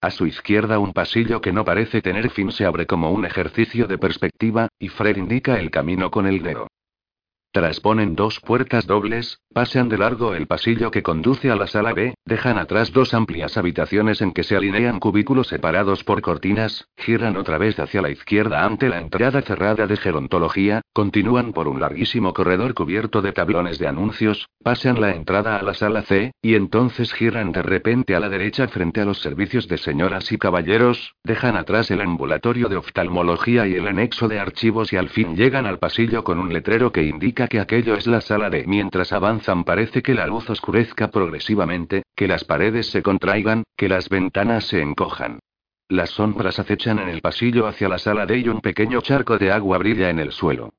A 0.06 0.10
su 0.12 0.24
izquierda 0.24 0.78
un 0.78 0.92
pasillo 0.92 1.40
que 1.40 1.52
no 1.52 1.64
parece 1.64 2.00
tener 2.00 2.30
fin 2.30 2.52
se 2.52 2.64
abre 2.64 2.86
como 2.86 3.10
un 3.10 3.26
ejercicio 3.26 3.88
de 3.88 3.98
perspectiva, 3.98 4.68
y 4.78 4.88
Fred 4.88 5.16
indica 5.16 5.58
el 5.58 5.72
camino 5.72 6.12
con 6.12 6.28
el 6.28 6.44
dedo. 6.44 6.68
Trasponen 7.50 8.14
dos 8.14 8.38
puertas 8.38 8.86
dobles, 8.86 9.40
pasean 9.52 9.88
de 9.88 9.98
largo 9.98 10.36
el 10.36 10.46
pasillo 10.46 10.92
que 10.92 11.02
conduce 11.02 11.50
a 11.50 11.56
la 11.56 11.66
sala 11.66 11.92
B, 11.92 12.14
dejan 12.24 12.56
atrás 12.56 12.92
dos 12.92 13.14
amplias 13.14 13.56
habitaciones 13.56 14.22
en 14.22 14.30
que 14.30 14.44
se 14.44 14.54
alinean 14.54 15.00
cubículos 15.00 15.48
separados 15.48 16.04
por 16.04 16.22
cortinas, 16.22 16.86
giran 16.96 17.36
otra 17.36 17.58
vez 17.58 17.80
hacia 17.80 18.00
la 18.00 18.10
izquierda 18.10 18.64
ante 18.64 18.88
la 18.88 19.00
entrada 19.00 19.42
cerrada 19.42 19.88
de 19.88 19.96
gerontología, 19.96 20.82
continúan 20.96 21.52
por 21.52 21.68
un 21.68 21.78
larguísimo 21.78 22.32
corredor 22.32 22.72
cubierto 22.72 23.20
de 23.20 23.32
tablones 23.32 23.78
de 23.78 23.86
anuncios, 23.86 24.48
pasean 24.62 24.98
la 24.98 25.14
entrada 25.14 25.58
a 25.58 25.62
la 25.62 25.74
sala 25.74 26.00
C, 26.00 26.32
y 26.40 26.54
entonces 26.54 27.12
giran 27.12 27.52
de 27.52 27.60
repente 27.60 28.16
a 28.16 28.20
la 28.20 28.30
derecha 28.30 28.66
frente 28.68 29.02
a 29.02 29.04
los 29.04 29.18
servicios 29.20 29.68
de 29.68 29.76
señoras 29.76 30.32
y 30.32 30.38
caballeros, 30.38 31.12
dejan 31.22 31.58
atrás 31.58 31.90
el 31.90 32.00
ambulatorio 32.00 32.70
de 32.70 32.78
oftalmología 32.78 33.66
y 33.66 33.74
el 33.74 33.86
anexo 33.86 34.26
de 34.26 34.40
archivos 34.40 34.90
y 34.94 34.96
al 34.96 35.10
fin 35.10 35.36
llegan 35.36 35.66
al 35.66 35.78
pasillo 35.78 36.24
con 36.24 36.38
un 36.38 36.50
letrero 36.50 36.92
que 36.92 37.02
indica 37.02 37.46
que 37.46 37.60
aquello 37.60 37.94
es 37.94 38.06
la 38.06 38.22
sala 38.22 38.48
de. 38.48 38.64
Mientras 38.66 39.12
avanzan 39.12 39.64
parece 39.64 40.00
que 40.00 40.14
la 40.14 40.26
luz 40.26 40.48
oscurezca 40.48 41.10
progresivamente, 41.10 42.04
que 42.16 42.26
las 42.26 42.44
paredes 42.44 42.86
se 42.86 43.02
contraigan, 43.02 43.64
que 43.76 43.90
las 43.90 44.08
ventanas 44.08 44.64
se 44.64 44.80
encojan. 44.80 45.40
Las 45.90 46.08
sombras 46.08 46.58
acechan 46.58 46.98
en 47.00 47.10
el 47.10 47.20
pasillo 47.20 47.66
hacia 47.66 47.90
la 47.90 47.98
sala 47.98 48.24
de 48.24 48.38
y 48.38 48.48
un 48.48 48.62
pequeño 48.62 49.02
charco 49.02 49.36
de 49.36 49.52
agua 49.52 49.76
brilla 49.76 50.08
en 50.08 50.20
el 50.20 50.32
suelo. 50.32 50.72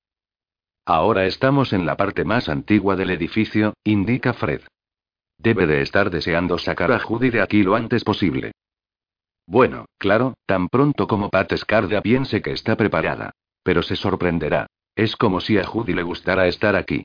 Ahora 0.89 1.25
estamos 1.25 1.73
en 1.73 1.85
la 1.85 1.97
parte 1.97 2.23
más 2.23 2.47
antigua 2.47 2.95
del 2.95 3.09
edificio, 3.09 3.73
indica 3.83 4.31
Fred. 4.31 4.61
Debe 5.38 5.67
de 5.67 5.81
estar 5.81 6.09
deseando 6.09 6.57
sacar 6.57 6.93
a 6.93 6.99
Judy 6.99 7.29
de 7.29 7.41
aquí 7.41 7.61
lo 7.61 7.75
antes 7.75 8.05
posible. 8.05 8.53
Bueno, 9.45 9.88
claro, 9.97 10.35
tan 10.45 10.69
pronto 10.69 11.05
como 11.05 11.29
Pat 11.29 11.53
Scarda 11.57 12.01
piense 12.01 12.41
que 12.41 12.53
está 12.53 12.77
preparada. 12.77 13.31
Pero 13.63 13.83
se 13.83 13.97
sorprenderá. 13.97 14.67
Es 14.95 15.17
como 15.17 15.41
si 15.41 15.57
a 15.57 15.65
Judy 15.65 15.93
le 15.93 16.03
gustara 16.03 16.47
estar 16.47 16.77
aquí. 16.77 17.03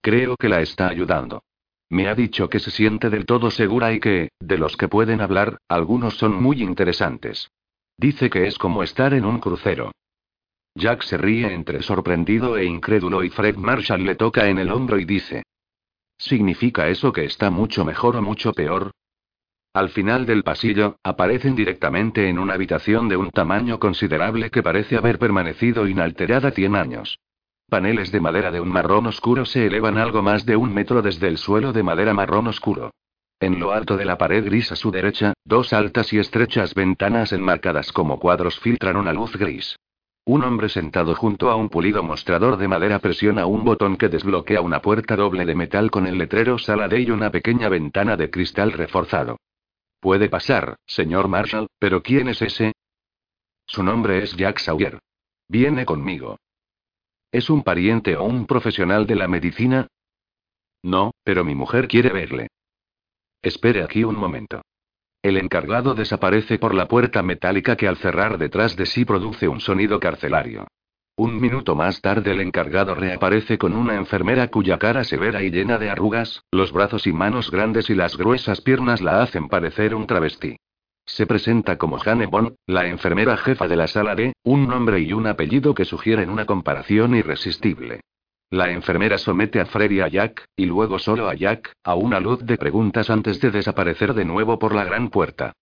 Creo 0.00 0.36
que 0.36 0.48
la 0.48 0.60
está 0.60 0.86
ayudando. 0.86 1.42
Me 1.90 2.06
ha 2.06 2.14
dicho 2.14 2.48
que 2.48 2.60
se 2.60 2.70
siente 2.70 3.10
del 3.10 3.26
todo 3.26 3.50
segura 3.50 3.92
y 3.92 3.98
que, 3.98 4.28
de 4.38 4.58
los 4.58 4.76
que 4.76 4.86
pueden 4.86 5.20
hablar, 5.20 5.58
algunos 5.66 6.18
son 6.18 6.40
muy 6.40 6.62
interesantes. 6.62 7.50
Dice 7.98 8.30
que 8.30 8.46
es 8.46 8.58
como 8.58 8.84
estar 8.84 9.12
en 9.12 9.24
un 9.24 9.40
crucero. 9.40 9.90
Jack 10.76 11.02
se 11.02 11.16
ríe 11.16 11.52
entre 11.52 11.82
sorprendido 11.82 12.56
e 12.56 12.64
incrédulo 12.64 13.22
y 13.22 13.30
Fred 13.30 13.56
Marshall 13.56 14.04
le 14.04 14.16
toca 14.16 14.48
en 14.48 14.58
el 14.58 14.72
hombro 14.72 14.98
y 14.98 15.04
dice. 15.04 15.44
¿Significa 16.18 16.88
eso 16.88 17.12
que 17.12 17.24
está 17.24 17.50
mucho 17.50 17.84
mejor 17.84 18.16
o 18.16 18.22
mucho 18.22 18.52
peor? 18.52 18.90
Al 19.72 19.90
final 19.90 20.26
del 20.26 20.42
pasillo, 20.42 20.96
aparecen 21.04 21.54
directamente 21.54 22.28
en 22.28 22.38
una 22.38 22.54
habitación 22.54 23.08
de 23.08 23.16
un 23.16 23.30
tamaño 23.30 23.78
considerable 23.78 24.50
que 24.50 24.62
parece 24.62 24.96
haber 24.96 25.18
permanecido 25.18 25.86
inalterada 25.86 26.50
100 26.50 26.76
años. 26.76 27.18
Paneles 27.68 28.10
de 28.12 28.20
madera 28.20 28.50
de 28.50 28.60
un 28.60 28.68
marrón 28.68 29.06
oscuro 29.06 29.44
se 29.44 29.66
elevan 29.66 29.96
algo 29.96 30.22
más 30.22 30.44
de 30.44 30.56
un 30.56 30.74
metro 30.74 31.02
desde 31.02 31.28
el 31.28 31.38
suelo 31.38 31.72
de 31.72 31.82
madera 31.82 32.14
marrón 32.14 32.48
oscuro. 32.48 32.90
En 33.40 33.58
lo 33.58 33.72
alto 33.72 33.96
de 33.96 34.04
la 34.04 34.18
pared 34.18 34.44
gris 34.44 34.70
a 34.72 34.76
su 34.76 34.90
derecha, 34.90 35.34
dos 35.44 35.72
altas 35.72 36.12
y 36.12 36.18
estrechas 36.18 36.74
ventanas 36.74 37.32
enmarcadas 37.32 37.92
como 37.92 38.18
cuadros 38.18 38.58
filtran 38.58 38.96
una 38.96 39.12
luz 39.12 39.36
gris. 39.36 39.76
Un 40.26 40.42
hombre 40.42 40.70
sentado 40.70 41.14
junto 41.14 41.50
a 41.50 41.56
un 41.56 41.68
pulido 41.68 42.02
mostrador 42.02 42.56
de 42.56 42.66
madera 42.66 42.98
presiona 42.98 43.44
un 43.44 43.62
botón 43.62 43.98
que 43.98 44.08
desbloquea 44.08 44.62
una 44.62 44.80
puerta 44.80 45.16
doble 45.16 45.44
de 45.44 45.54
metal 45.54 45.90
con 45.90 46.06
el 46.06 46.16
letrero 46.16 46.58
sala 46.58 46.88
de 46.88 47.00
y 47.02 47.10
una 47.10 47.30
pequeña 47.30 47.68
ventana 47.68 48.16
de 48.16 48.30
cristal 48.30 48.72
reforzado. 48.72 49.38
Puede 50.00 50.30
pasar, 50.30 50.76
señor 50.86 51.28
Marshall, 51.28 51.68
pero 51.78 52.02
¿quién 52.02 52.28
es 52.28 52.40
ese? 52.40 52.72
Su 53.66 53.82
nombre 53.82 54.22
es 54.22 54.34
Jack 54.34 54.60
Sawyer. 54.60 54.98
Viene 55.46 55.84
conmigo. 55.84 56.38
¿Es 57.30 57.50
un 57.50 57.62
pariente 57.62 58.16
o 58.16 58.24
un 58.24 58.46
profesional 58.46 59.06
de 59.06 59.16
la 59.16 59.28
medicina? 59.28 59.88
No, 60.82 61.12
pero 61.22 61.44
mi 61.44 61.54
mujer 61.54 61.86
quiere 61.86 62.10
verle. 62.10 62.48
Espere 63.42 63.82
aquí 63.82 64.04
un 64.04 64.16
momento. 64.16 64.62
El 65.24 65.38
encargado 65.38 65.94
desaparece 65.94 66.58
por 66.58 66.74
la 66.74 66.86
puerta 66.86 67.22
metálica 67.22 67.76
que 67.76 67.88
al 67.88 67.96
cerrar 67.96 68.36
detrás 68.36 68.76
de 68.76 68.84
sí 68.84 69.06
produce 69.06 69.48
un 69.48 69.58
sonido 69.58 69.98
carcelario. 69.98 70.66
Un 71.16 71.40
minuto 71.40 71.74
más 71.74 72.02
tarde 72.02 72.32
el 72.32 72.42
encargado 72.42 72.94
reaparece 72.94 73.56
con 73.56 73.74
una 73.74 73.94
enfermera 73.94 74.48
cuya 74.48 74.76
cara 74.76 75.02
severa 75.02 75.42
y 75.42 75.50
llena 75.50 75.78
de 75.78 75.88
arrugas, 75.88 76.44
los 76.50 76.72
brazos 76.72 77.06
y 77.06 77.14
manos 77.14 77.50
grandes 77.50 77.88
y 77.88 77.94
las 77.94 78.18
gruesas 78.18 78.60
piernas 78.60 79.00
la 79.00 79.22
hacen 79.22 79.48
parecer 79.48 79.94
un 79.94 80.06
travesti. 80.06 80.56
Se 81.06 81.26
presenta 81.26 81.78
como 81.78 81.96
Jane 81.96 82.26
Bond, 82.26 82.56
la 82.66 82.86
enfermera 82.86 83.38
jefa 83.38 83.66
de 83.66 83.76
la 83.76 83.86
sala 83.86 84.14
D, 84.14 84.34
un 84.42 84.68
nombre 84.68 85.00
y 85.00 85.14
un 85.14 85.26
apellido 85.26 85.74
que 85.74 85.86
sugieren 85.86 86.28
una 86.28 86.44
comparación 86.44 87.14
irresistible. 87.14 88.00
La 88.54 88.70
enfermera 88.70 89.18
somete 89.18 89.58
a 89.58 89.66
Fred 89.66 89.90
y 89.90 90.00
a 90.00 90.06
Jack, 90.06 90.44
y 90.54 90.66
luego 90.66 91.00
solo 91.00 91.28
a 91.28 91.34
Jack, 91.34 91.72
a 91.82 91.96
una 91.96 92.20
luz 92.20 92.38
de 92.46 92.56
preguntas 92.56 93.10
antes 93.10 93.40
de 93.40 93.50
desaparecer 93.50 94.14
de 94.14 94.24
nuevo 94.24 94.60
por 94.60 94.76
la 94.76 94.84
gran 94.84 95.10
puerta. 95.10 95.54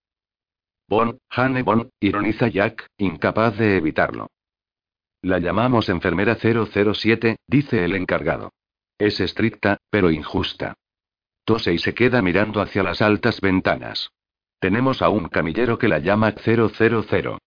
Bond, 0.90 1.16
Jane 1.30 1.62
Bond, 1.62 1.88
ironiza 2.00 2.48
Jack, 2.48 2.86
incapaz 2.98 3.56
de 3.56 3.78
evitarlo. 3.78 4.26
La 5.22 5.38
llamamos 5.38 5.88
enfermera 5.88 6.36
007, 6.36 7.36
dice 7.46 7.82
el 7.82 7.96
encargado. 7.96 8.52
Es 8.98 9.20
estricta, 9.20 9.78
pero 9.88 10.10
injusta. 10.10 10.74
Tose 11.46 11.72
y 11.72 11.78
se 11.78 11.94
queda 11.94 12.20
mirando 12.20 12.60
hacia 12.60 12.82
las 12.82 13.00
altas 13.00 13.40
ventanas. 13.40 14.10
Tenemos 14.60 15.00
a 15.00 15.08
un 15.08 15.30
camillero 15.30 15.78
que 15.78 15.88
la 15.88 15.98
llama 15.98 16.32
000. 16.32 17.38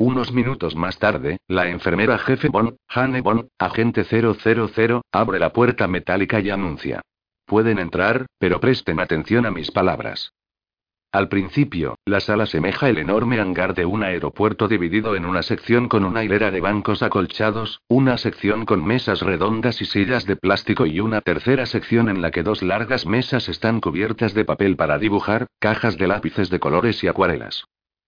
Unos 0.00 0.32
minutos 0.32 0.76
más 0.76 1.00
tarde, 1.00 1.38
la 1.48 1.68
enfermera 1.68 2.18
jefe 2.18 2.50
Bond, 2.50 2.76
Hane 2.88 3.20
Bond, 3.20 3.48
agente 3.58 4.04
000, 4.04 5.02
abre 5.10 5.40
la 5.40 5.52
puerta 5.52 5.88
metálica 5.88 6.38
y 6.38 6.50
anuncia. 6.50 7.00
Pueden 7.44 7.80
entrar, 7.80 8.26
pero 8.38 8.60
presten 8.60 9.00
atención 9.00 9.44
a 9.44 9.50
mis 9.50 9.72
palabras. 9.72 10.30
Al 11.10 11.28
principio, 11.28 11.96
la 12.04 12.20
sala 12.20 12.46
semeja 12.46 12.88
el 12.88 12.98
enorme 12.98 13.40
hangar 13.40 13.74
de 13.74 13.86
un 13.86 14.04
aeropuerto 14.04 14.68
dividido 14.68 15.16
en 15.16 15.24
una 15.24 15.42
sección 15.42 15.88
con 15.88 16.04
una 16.04 16.22
hilera 16.22 16.52
de 16.52 16.60
bancos 16.60 17.02
acolchados, 17.02 17.80
una 17.88 18.18
sección 18.18 18.66
con 18.66 18.86
mesas 18.86 19.22
redondas 19.22 19.82
y 19.82 19.84
sillas 19.84 20.26
de 20.26 20.36
plástico 20.36 20.86
y 20.86 21.00
una 21.00 21.22
tercera 21.22 21.66
sección 21.66 22.08
en 22.08 22.22
la 22.22 22.30
que 22.30 22.44
dos 22.44 22.62
largas 22.62 23.04
mesas 23.04 23.48
están 23.48 23.80
cubiertas 23.80 24.32
de 24.32 24.44
papel 24.44 24.76
para 24.76 24.96
dibujar, 24.96 25.48
cajas 25.58 25.98
de 25.98 26.06
lápices 26.06 26.50
de 26.50 26.60
colores 26.60 27.02
y 27.02 27.08
acuarelas. 27.08 27.64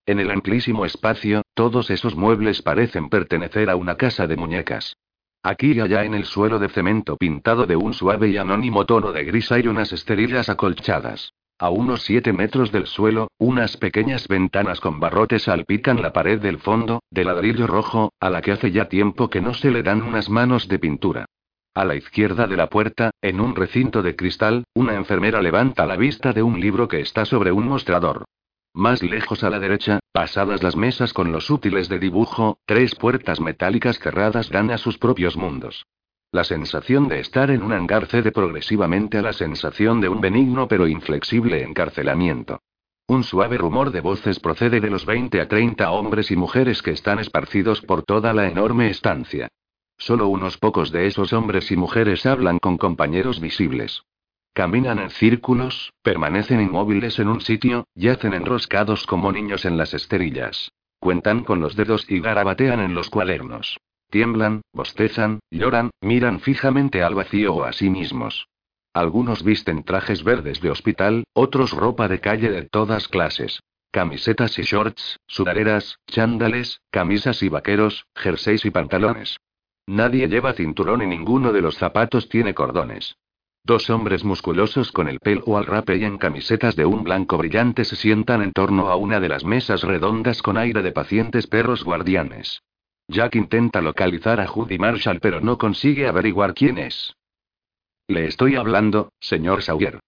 En 0.07 0.18
el 0.18 0.30
amplísimo 0.30 0.84
espacio, 0.84 1.42
todos 1.55 1.90
esos 1.90 2.16
muebles 2.16 2.62
parecen 2.62 3.09
pertenecer 3.09 3.70
a 3.70 3.76
una 3.76 3.96
casa 3.96 4.26
de 4.26 4.36
muñecas. 4.36 4.96
Aquí 5.42 5.72
y 5.72 5.80
allá 5.80 6.05
en 6.05 6.14
el 6.14 6.24
suelo 6.24 6.59
de 6.59 6.68
cemento 6.68 7.16
pintado 7.16 7.66
de 7.66 7.76
un 7.76 7.94
suave 7.94 8.28
y 8.28 8.36
anónimo 8.36 8.84
tono 8.86 9.12
de 9.12 9.24
gris 9.24 9.51
hay 9.53 9.68
unas 9.68 9.92
esterillas 9.92 10.48
acolchadas. 10.48 11.32
A 11.59 11.68
unos 11.68 12.03
siete 12.03 12.32
metros 12.32 12.72
del 12.72 12.86
suelo, 12.86 13.28
unas 13.38 13.76
pequeñas 13.76 14.26
ventanas 14.28 14.80
con 14.80 14.98
barrotes 14.98 15.42
salpican 15.42 16.01
la 16.01 16.12
pared 16.12 16.40
del 16.40 16.59
fondo, 16.59 17.03
de 17.11 17.24
ladrillo 17.24 17.66
rojo, 17.66 18.12
a 18.18 18.30
la 18.30 18.40
que 18.40 18.53
hace 18.53 18.70
ya 18.70 18.88
tiempo 18.88 19.28
que 19.28 19.42
no 19.42 19.53
se 19.53 19.70
le 19.70 19.82
dan 19.82 20.01
unas 20.01 20.30
manos 20.30 20.68
de 20.68 20.78
pintura. 20.78 21.26
A 21.74 21.84
la 21.84 21.94
izquierda 21.94 22.46
de 22.46 22.57
la 22.57 22.68
puerta, 22.68 23.11
en 23.20 23.40
un 23.40 23.55
recinto 23.55 24.03
de 24.03 24.16
cristal, 24.16 24.64
una 24.74 24.94
enfermera 24.94 25.40
levanta 25.42 25.86
la 25.86 25.96
vista 25.96 26.32
de 26.32 26.42
un 26.42 26.61
libro 26.61 26.88
que 26.88 27.01
está 27.01 27.24
sobre 27.24 27.53
un 27.53 27.68
mostrador. 27.68 28.24
Más 28.75 29.03
lejos 29.03 29.43
a 29.43 29.51
la 29.51 29.59
derecha, 29.59 29.99
pasadas 30.12 30.62
las 30.62 30.77
mesas 30.77 31.12
con 31.12 31.33
los 31.33 31.51
útiles 31.51 31.89
de 31.89 31.99
dibujo, 31.99 32.59
tres 32.66 32.95
puertas 32.95 33.41
metálicas 33.41 33.99
cerradas 33.99 34.49
dan 34.49 34.71
a 34.71 34.79
sus 34.79 34.97
propios 34.97 35.37
mundos. 35.37 35.87
La 36.31 36.45
sensación 36.45 37.09
de 37.09 37.18
estar 37.18 37.51
en 37.51 37.62
un 37.62 37.73
hangar 37.73 38.07
cede 38.07 38.31
progresivamente 38.31 39.18
a 39.18 39.23
la 39.23 39.33
sensación 39.33 40.01
de 40.01 40.09
un 40.09 40.21
benigno 40.21 40.68
pero 40.68 40.87
inflexible 40.87 41.64
encarcelamiento. 41.64 42.61
Un 43.09 43.25
suave 43.25 43.59
rumor 43.59 43.91
de 43.91 44.01
voces 44.01 44.39
procede 44.39 44.81
de 44.81 44.89
los 44.89 45.05
20 45.05 45.41
a 45.41 45.49
30 45.49 45.91
hombres 45.91 46.31
y 46.31 46.37
mujeres 46.37 46.81
que 46.81 46.93
están 46.93 47.18
esparcidos 47.18 47.81
por 47.81 48.05
toda 48.05 48.33
la 48.33 48.47
enorme 48.47 48.89
estancia. 48.89 49.49
Solo 49.99 50.29
unos 50.29 50.59
pocos 50.59 50.93
de 50.93 51.09
esos 51.09 51.33
hombres 51.33 51.73
y 51.73 51.77
mujeres 51.77 52.25
hablan 52.25 52.61
con 52.61 52.79
compañeros 52.79 53.41
visibles. 53.41 54.05
Caminan 54.53 54.98
en 54.98 55.11
círculos, 55.11 55.92
permanecen 56.03 56.61
inmóviles 56.61 57.18
en 57.18 57.28
un 57.28 57.40
sitio, 57.40 57.86
yacen 57.94 58.34
enroscados 58.34 59.07
como 59.07 59.30
niños 59.30 59.64
en 59.64 59.76
las 59.76 59.94
esterillas. 59.94 60.72
Cuentan 60.98 61.44
con 61.44 61.61
los 61.61 61.76
dedos 61.76 62.05
y 62.11 62.20
garabatean 62.20 62.80
en 62.80 62.94
los 62.94 63.11
cuadernos. 63.11 63.78
Tiemblan, 64.11 64.62
bostezan, 64.72 65.38
lloran, 65.51 65.90
miran 66.01 66.40
fijamente 66.40 67.03
al 67.03 67.14
vacío 67.14 67.55
o 67.55 67.64
a 67.64 67.72
sí 67.72 67.90
mismos. 67.90 68.48
Algunos 68.92 69.44
visten 69.44 69.84
trajes 69.84 70.24
verdes 70.24 70.61
de 70.61 70.70
hospital, 70.70 71.24
otros 71.32 71.70
ropa 71.70 72.09
de 72.09 72.20
calle 72.20 72.51
de 72.51 72.62
todas 72.62 73.07
clases. 73.07 73.61
Camisetas 73.92 74.59
y 74.59 74.62
shorts, 74.62 75.20
sudaderas, 75.28 75.96
chándales, 76.07 76.80
camisas 76.90 77.42
y 77.44 77.48
vaqueros, 77.48 78.07
jerseys 78.16 78.64
y 78.64 78.70
pantalones. 78.70 79.36
Nadie 79.86 80.28
lleva 80.28 80.53
cinturón 80.55 81.03
y 81.03 81.07
ninguno 81.07 81.53
de 81.53 81.62
los 81.62 81.76
zapatos 81.76 82.28
tiene 82.28 82.53
cordones. 82.53 83.16
Dos 83.65 83.91
hombres 83.91 84.25
musculosos 84.25 84.91
con 84.91 85.09
el 85.09 85.21
pelo 85.21 85.59
al 85.59 85.67
rape 85.67 85.97
y 85.97 86.05
en 86.05 86.19
camisetas 86.19 86.77
de 86.77 86.87
un 86.87 87.05
blanco 87.05 87.37
brillante 87.39 87.85
se 87.85 87.97
sientan 87.97 88.43
en 88.43 88.53
torno 88.53 88.89
a 88.89 88.97
una 88.97 89.21
de 89.21 89.29
las 89.29 89.45
mesas 89.45 89.83
redondas 89.83 90.43
con 90.43 90.57
aire 90.57 90.83
de 90.83 90.93
pacientes 90.93 91.47
perros 91.47 91.85
guardianes. 91.85 92.63
Jack 93.09 93.35
intenta 93.35 93.81
localizar 93.81 94.41
a 94.41 94.47
Judy 94.47 94.79
Marshall 94.79 95.21
pero 95.21 95.41
no 95.41 95.59
consigue 95.59 96.07
averiguar 96.07 96.55
quién 96.55 96.79
es. 96.79 97.15
Le 98.09 98.27
estoy 98.27 98.57
hablando, 98.57 99.13
señor 99.21 99.63
Sawyer. 99.63 100.01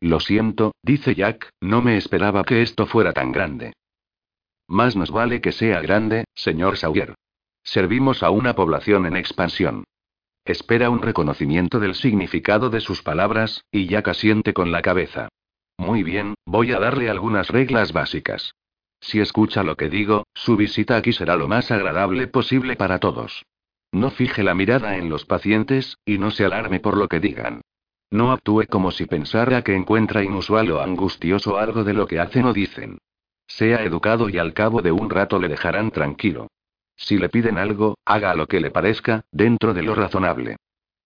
Lo 0.00 0.20
siento, 0.20 0.74
dice 0.82 1.14
Jack, 1.14 1.50
no 1.60 1.82
me 1.82 1.96
esperaba 1.96 2.44
que 2.44 2.62
esto 2.62 2.86
fuera 2.86 3.12
tan 3.12 3.32
grande. 3.32 3.72
Más 4.68 4.96
nos 4.96 5.10
vale 5.10 5.40
que 5.40 5.52
sea 5.52 5.80
grande, 5.80 6.24
señor 6.34 6.76
Sawyer. 6.76 7.14
Servimos 7.62 8.22
a 8.22 8.30
una 8.30 8.54
población 8.54 9.06
en 9.06 9.16
expansión. 9.16 9.84
Espera 10.46 10.90
un 10.90 11.02
reconocimiento 11.02 11.80
del 11.80 11.96
significado 11.96 12.70
de 12.70 12.80
sus 12.80 13.02
palabras, 13.02 13.64
y 13.72 13.88
Jack 13.88 14.06
asiente 14.06 14.54
con 14.54 14.70
la 14.70 14.80
cabeza. 14.80 15.28
Muy 15.76 16.04
bien, 16.04 16.34
voy 16.46 16.72
a 16.72 16.78
darle 16.78 17.10
algunas 17.10 17.48
reglas 17.48 17.92
básicas. 17.92 18.54
Si 19.00 19.18
escucha 19.20 19.64
lo 19.64 19.76
que 19.76 19.88
digo, 19.88 20.24
su 20.34 20.56
visita 20.56 20.96
aquí 20.96 21.12
será 21.12 21.34
lo 21.34 21.48
más 21.48 21.72
agradable 21.72 22.28
posible 22.28 22.76
para 22.76 23.00
todos. 23.00 23.44
No 23.90 24.10
fije 24.10 24.44
la 24.44 24.54
mirada 24.54 24.96
en 24.96 25.08
los 25.08 25.24
pacientes, 25.24 25.98
y 26.04 26.18
no 26.18 26.30
se 26.30 26.44
alarme 26.44 26.78
por 26.78 26.96
lo 26.96 27.08
que 27.08 27.18
digan. 27.18 27.62
No 28.10 28.30
actúe 28.30 28.66
como 28.70 28.92
si 28.92 29.06
pensara 29.06 29.62
que 29.62 29.74
encuentra 29.74 30.22
inusual 30.22 30.70
o 30.70 30.80
angustioso 30.80 31.58
algo 31.58 31.82
de 31.82 31.92
lo 31.92 32.06
que 32.06 32.20
hacen 32.20 32.44
o 32.44 32.52
dicen. 32.52 32.98
Sea 33.48 33.82
educado 33.82 34.28
y 34.28 34.38
al 34.38 34.52
cabo 34.52 34.80
de 34.80 34.92
un 34.92 35.10
rato 35.10 35.40
le 35.40 35.48
dejarán 35.48 35.90
tranquilo. 35.90 36.46
Si 36.96 37.18
le 37.18 37.28
piden 37.28 37.58
algo, 37.58 37.98
haga 38.04 38.34
lo 38.34 38.46
que 38.46 38.60
le 38.60 38.70
parezca, 38.70 39.24
dentro 39.30 39.74
de 39.74 39.82
lo 39.82 39.94
razonable. 39.94 40.56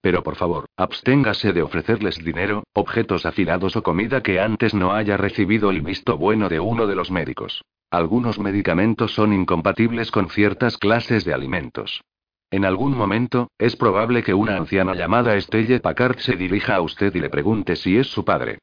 Pero 0.01 0.23
por 0.23 0.37
favor, 0.37 0.67
absténgase 0.77 1.53
de 1.53 1.63
ofrecerles 1.63 2.17
dinero, 2.25 2.65
objetos 2.73 3.27
afilados 3.27 3.77
o 3.77 3.83
comida 3.83 4.23
que 4.23 4.41
antes 4.41 4.73
no 4.73 4.93
haya 4.95 5.17
recibido 5.17 5.71
el 5.71 5.83
visto 5.83 6.17
bueno 6.17 6.49
de 6.49 6.61
uno 6.61 6.87
de 6.87 6.95
los 6.95 7.11
médicos. 7.11 7.63
Algunos 7.91 8.39
medicamentos 8.39 9.13
son 9.13 9.33
incompatibles 9.33 10.11
con 10.11 10.31
ciertas 10.31 10.79
clases 10.79 11.25
de 11.25 11.35
alimentos. 11.35 12.03
En 12.51 12.65
algún 12.65 12.97
momento, 12.97 13.51
es 13.59 13.77
probable 13.77 14.23
que 14.23 14.33
una 14.33 14.57
anciana 14.57 14.95
llamada 14.95 15.37
Estelle 15.37 15.81
Packard 15.81 16.19
se 16.19 16.37
dirija 16.37 16.77
a 16.77 16.81
usted 16.81 17.15
y 17.15 17.21
le 17.21 17.31
pregunte 17.31 17.77
si 17.77 17.97
es 17.97 18.07
su 18.07 18.25
padre. 18.25 18.59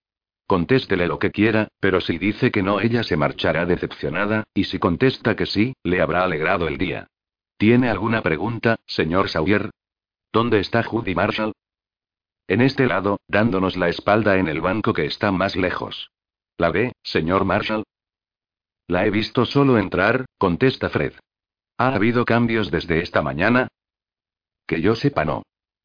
Contéstele 0.47 1.07
lo 1.07 1.19
que 1.19 1.32
quiera, 1.32 1.67
pero 1.80 2.01
si 2.01 2.17
dice 2.17 2.51
que 2.51 2.63
no, 2.63 2.80
ella 2.80 3.03
se 3.03 3.17
marchará 3.17 3.65
decepcionada, 3.65 4.43
y 4.53 4.63
si 4.63 4.80
contesta 4.80 5.36
que 5.36 5.45
sí, 5.45 5.73
le 5.84 6.01
habrá 6.01 6.23
alegrado 6.23 6.67
el 6.67 6.78
día. 6.78 7.07
¿Tiene 7.58 7.89
alguna 7.89 8.22
pregunta, 8.22 8.78
señor 8.86 9.30
Sawyer? 9.30 9.72
¿Dónde 10.32 10.60
está 10.60 10.84
Judy 10.84 11.16
Marshall? 11.16 11.53
En 12.47 12.62
este 12.62 12.86
lado, 12.86 13.20
dándonos 13.28 13.78
la 13.78 13.89
espalda 13.89 14.38
en 14.38 14.47
el 14.47 14.62
banco 14.62 14.93
que 14.93 15.05
está 15.05 15.32
más 15.32 15.55
lejos. 15.55 16.12
¿La 16.58 16.70
ve, 16.70 16.93
señor 17.01 17.45
Marshall? 17.45 17.84
La 18.88 19.08
he 19.08 19.10
visto 19.10 19.45
solo 19.45 19.80
entrar, 19.80 20.26
contesta 20.38 20.89
Fred. 20.89 21.14
¿Ha 21.80 21.95
habido 21.95 22.26
cambios 22.26 22.70
desde 22.70 23.01
esta 23.01 23.24
mañana? 23.24 23.68
Que 24.68 24.80
yo 24.80 24.95
sepa 24.95 25.26
no. 25.26 25.41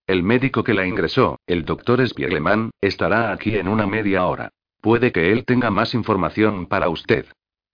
El 0.07 0.23
médico 0.23 0.65
que 0.65 0.75
la 0.75 0.87
ingresó, 0.87 1.39
el 1.47 1.65
doctor 1.65 2.07
Spiegelman, 2.07 2.71
estará 2.83 3.33
aquí 3.33 3.57
en 3.57 3.67
una 3.67 3.87
media 3.87 4.27
hora. 4.27 4.51
Puede 4.83 5.11
que 5.11 5.33
él 5.33 5.47
tenga 5.47 5.71
más 5.71 5.95
información 5.95 6.67
para 6.67 6.91
usted. 6.91 7.27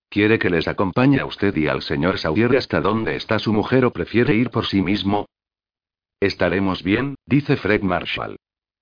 ¿Quiere 0.08 0.38
que 0.38 0.48
les 0.48 0.66
acompañe 0.68 1.20
a 1.20 1.26
usted 1.26 1.54
y 1.56 1.66
al 1.68 1.82
señor 1.82 2.18
Sawyer 2.18 2.56
hasta 2.56 2.80
donde 2.80 3.16
está 3.16 3.38
su 3.38 3.52
mujer 3.52 3.84
o 3.84 3.92
prefiere 3.92 4.34
ir 4.34 4.50
por 4.50 4.66
sí 4.66 4.80
mismo? 4.80 5.26
Estaremos 6.20 6.82
bien, 6.82 7.16
dice 7.26 7.56
Fred 7.56 7.82
Marshall. 7.82 8.36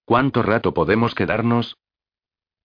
¿Cuánto 0.04 0.42
rato 0.42 0.72
podemos 0.72 1.14
quedarnos? 1.14 1.76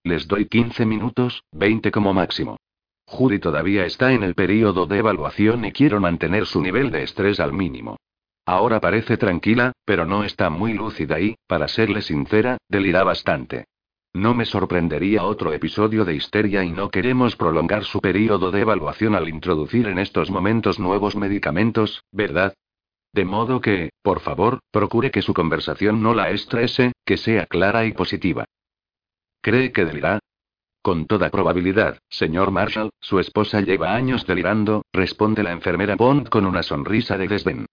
Les 0.04 0.28
doy 0.28 0.46
15 0.46 0.86
minutos, 0.86 1.44
20 1.52 1.92
como 1.92 2.14
máximo. 2.14 2.58
Judy 3.06 3.40
todavía 3.40 3.86
está 3.86 4.14
en 4.14 4.24
el 4.24 4.36
período 4.36 4.86
de 4.86 5.00
evaluación 5.00 5.66
y 5.66 5.72
quiero 5.72 6.00
mantener 6.00 6.46
su 6.46 6.62
nivel 6.62 6.92
de 6.92 7.04
estrés 7.04 7.40
al 7.40 7.52
mínimo. 7.52 7.98
Ahora 8.46 8.80
parece 8.80 9.18
tranquila, 9.18 9.74
pero 9.86 10.06
no 10.06 10.24
está 10.24 10.50
muy 10.50 10.74
lúcida 10.74 11.20
y, 11.20 11.36
para 11.48 11.68
serle 11.68 12.02
sincera, 12.02 12.58
delira 12.70 13.04
bastante. 13.04 13.66
No 14.14 14.34
me 14.34 14.44
sorprendería 14.44 15.24
otro 15.24 15.54
episodio 15.54 16.04
de 16.04 16.16
histeria 16.16 16.66
y 16.66 16.72
no 16.72 16.90
queremos 16.90 17.38
prolongar 17.38 17.86
su 17.86 18.02
periodo 18.02 18.52
de 18.52 18.62
evaluación 18.62 19.16
al 19.16 19.30
introducir 19.30 19.88
en 19.88 20.00
estos 20.00 20.30
momentos 20.30 20.80
nuevos 20.80 21.16
medicamentos, 21.16 22.04
¿verdad? 22.12 22.54
De 23.14 23.24
modo 23.24 23.62
que, 23.62 23.92
por 24.02 24.20
favor, 24.20 24.60
procure 24.70 25.12
que 25.12 25.22
su 25.22 25.34
conversación 25.34 26.04
no 26.04 26.14
la 26.14 26.30
estrese, 26.30 26.92
que 27.06 27.16
sea 27.16 27.46
clara 27.46 27.86
y 27.86 27.94
positiva. 27.94 28.46
¿Cree 29.42 29.72
que 29.72 29.86
delira? 29.86 30.20
Con 30.82 31.06
toda 31.06 31.30
probabilidad, 31.30 32.00
señor 32.10 32.52
Marshall, 32.52 32.90
su 33.00 33.20
esposa 33.20 33.62
lleva 33.62 33.96
años 33.96 34.26
delirando, 34.26 34.84
responde 34.92 35.42
la 35.42 35.52
enfermera 35.52 35.96
Bond 35.96 36.28
con 36.28 36.46
una 36.46 36.64
sonrisa 36.64 37.18
de 37.18 37.28
desdén. 37.28 37.66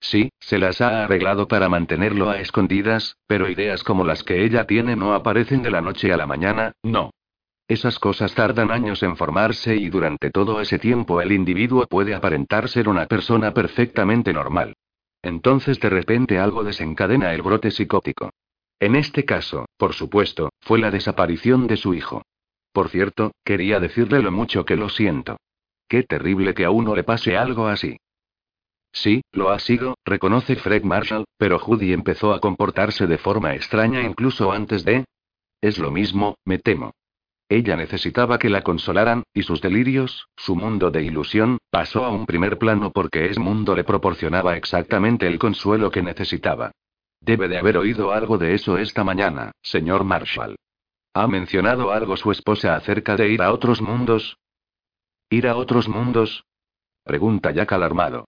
Sí, 0.00 0.30
se 0.38 0.58
las 0.58 0.80
ha 0.80 1.04
arreglado 1.04 1.48
para 1.48 1.68
mantenerlo 1.68 2.30
a 2.30 2.40
escondidas, 2.40 3.16
pero 3.26 3.48
ideas 3.48 3.82
como 3.82 4.04
las 4.04 4.22
que 4.22 4.44
ella 4.44 4.66
tiene 4.66 4.96
no 4.96 5.14
aparecen 5.14 5.62
de 5.62 5.70
la 5.70 5.80
noche 5.80 6.12
a 6.12 6.16
la 6.16 6.26
mañana, 6.26 6.72
no. 6.82 7.10
Esas 7.68 7.98
cosas 7.98 8.34
tardan 8.34 8.70
años 8.70 9.02
en 9.02 9.16
formarse 9.16 9.74
y 9.74 9.88
durante 9.88 10.30
todo 10.30 10.60
ese 10.60 10.78
tiempo 10.78 11.20
el 11.20 11.32
individuo 11.32 11.86
puede 11.86 12.14
aparentar 12.14 12.68
ser 12.68 12.88
una 12.88 13.06
persona 13.06 13.52
perfectamente 13.52 14.32
normal. 14.32 14.74
Entonces 15.20 15.80
de 15.80 15.90
repente 15.90 16.38
algo 16.38 16.62
desencadena 16.62 17.34
el 17.34 17.42
brote 17.42 17.72
psicótico. 17.72 18.30
En 18.78 18.94
este 18.94 19.24
caso, 19.24 19.66
por 19.76 19.94
supuesto, 19.94 20.50
fue 20.60 20.78
la 20.78 20.92
desaparición 20.92 21.66
de 21.66 21.76
su 21.76 21.94
hijo. 21.94 22.22
Por 22.72 22.90
cierto, 22.90 23.32
quería 23.42 23.80
decirle 23.80 24.22
lo 24.22 24.30
mucho 24.30 24.64
que 24.64 24.76
lo 24.76 24.88
siento. 24.88 25.38
Qué 25.88 26.04
terrible 26.04 26.54
que 26.54 26.64
a 26.64 26.70
uno 26.70 26.94
le 26.94 27.02
pase 27.02 27.36
algo 27.36 27.66
así. 27.66 27.96
Sí, 28.96 29.20
lo 29.30 29.50
ha 29.50 29.58
sido, 29.58 29.98
reconoce 30.06 30.56
Fred 30.56 30.82
Marshall, 30.82 31.26
pero 31.36 31.58
Judy 31.58 31.92
empezó 31.92 32.32
a 32.32 32.40
comportarse 32.40 33.06
de 33.06 33.18
forma 33.18 33.54
extraña 33.54 34.00
incluso 34.00 34.52
antes 34.52 34.86
de... 34.86 35.04
Es 35.60 35.76
lo 35.76 35.90
mismo, 35.90 36.36
me 36.46 36.58
temo. 36.58 36.92
Ella 37.50 37.76
necesitaba 37.76 38.38
que 38.38 38.48
la 38.48 38.62
consolaran, 38.62 39.22
y 39.34 39.42
sus 39.42 39.60
delirios, 39.60 40.28
su 40.34 40.56
mundo 40.56 40.90
de 40.90 41.02
ilusión, 41.02 41.58
pasó 41.70 42.06
a 42.06 42.10
un 42.10 42.24
primer 42.24 42.56
plano 42.56 42.90
porque 42.90 43.26
ese 43.26 43.38
mundo 43.38 43.76
le 43.76 43.84
proporcionaba 43.84 44.56
exactamente 44.56 45.26
el 45.26 45.38
consuelo 45.38 45.90
que 45.90 46.02
necesitaba. 46.02 46.72
Debe 47.20 47.48
de 47.48 47.58
haber 47.58 47.76
oído 47.76 48.12
algo 48.12 48.38
de 48.38 48.54
eso 48.54 48.78
esta 48.78 49.04
mañana, 49.04 49.52
señor 49.60 50.04
Marshall. 50.04 50.56
¿Ha 51.12 51.26
mencionado 51.26 51.92
algo 51.92 52.16
su 52.16 52.32
esposa 52.32 52.74
acerca 52.74 53.14
de 53.14 53.28
ir 53.28 53.42
a 53.42 53.52
otros 53.52 53.82
mundos? 53.82 54.38
¿Ir 55.28 55.48
a 55.48 55.56
otros 55.56 55.86
mundos? 55.86 56.46
Pregunta 57.04 57.50
Jack 57.50 57.72
alarmado. 57.72 58.24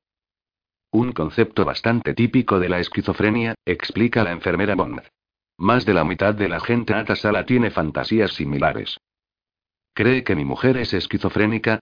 Un 0.90 1.12
concepto 1.12 1.66
bastante 1.66 2.14
típico 2.14 2.58
de 2.58 2.70
la 2.70 2.80
esquizofrenia, 2.80 3.54
explica 3.66 4.24
la 4.24 4.32
enfermera 4.32 4.74
Bond. 4.74 5.02
Más 5.58 5.84
de 5.84 5.92
la 5.92 6.04
mitad 6.04 6.34
de 6.34 6.48
la 6.48 6.60
gente 6.60 6.94
a 6.94 7.16
sala 7.16 7.44
tiene 7.44 7.70
fantasías 7.70 8.32
similares. 8.32 8.98
¿Cree 9.92 10.24
que 10.24 10.34
mi 10.34 10.44
mujer 10.44 10.78
es 10.78 10.94
esquizofrénica? 10.94 11.80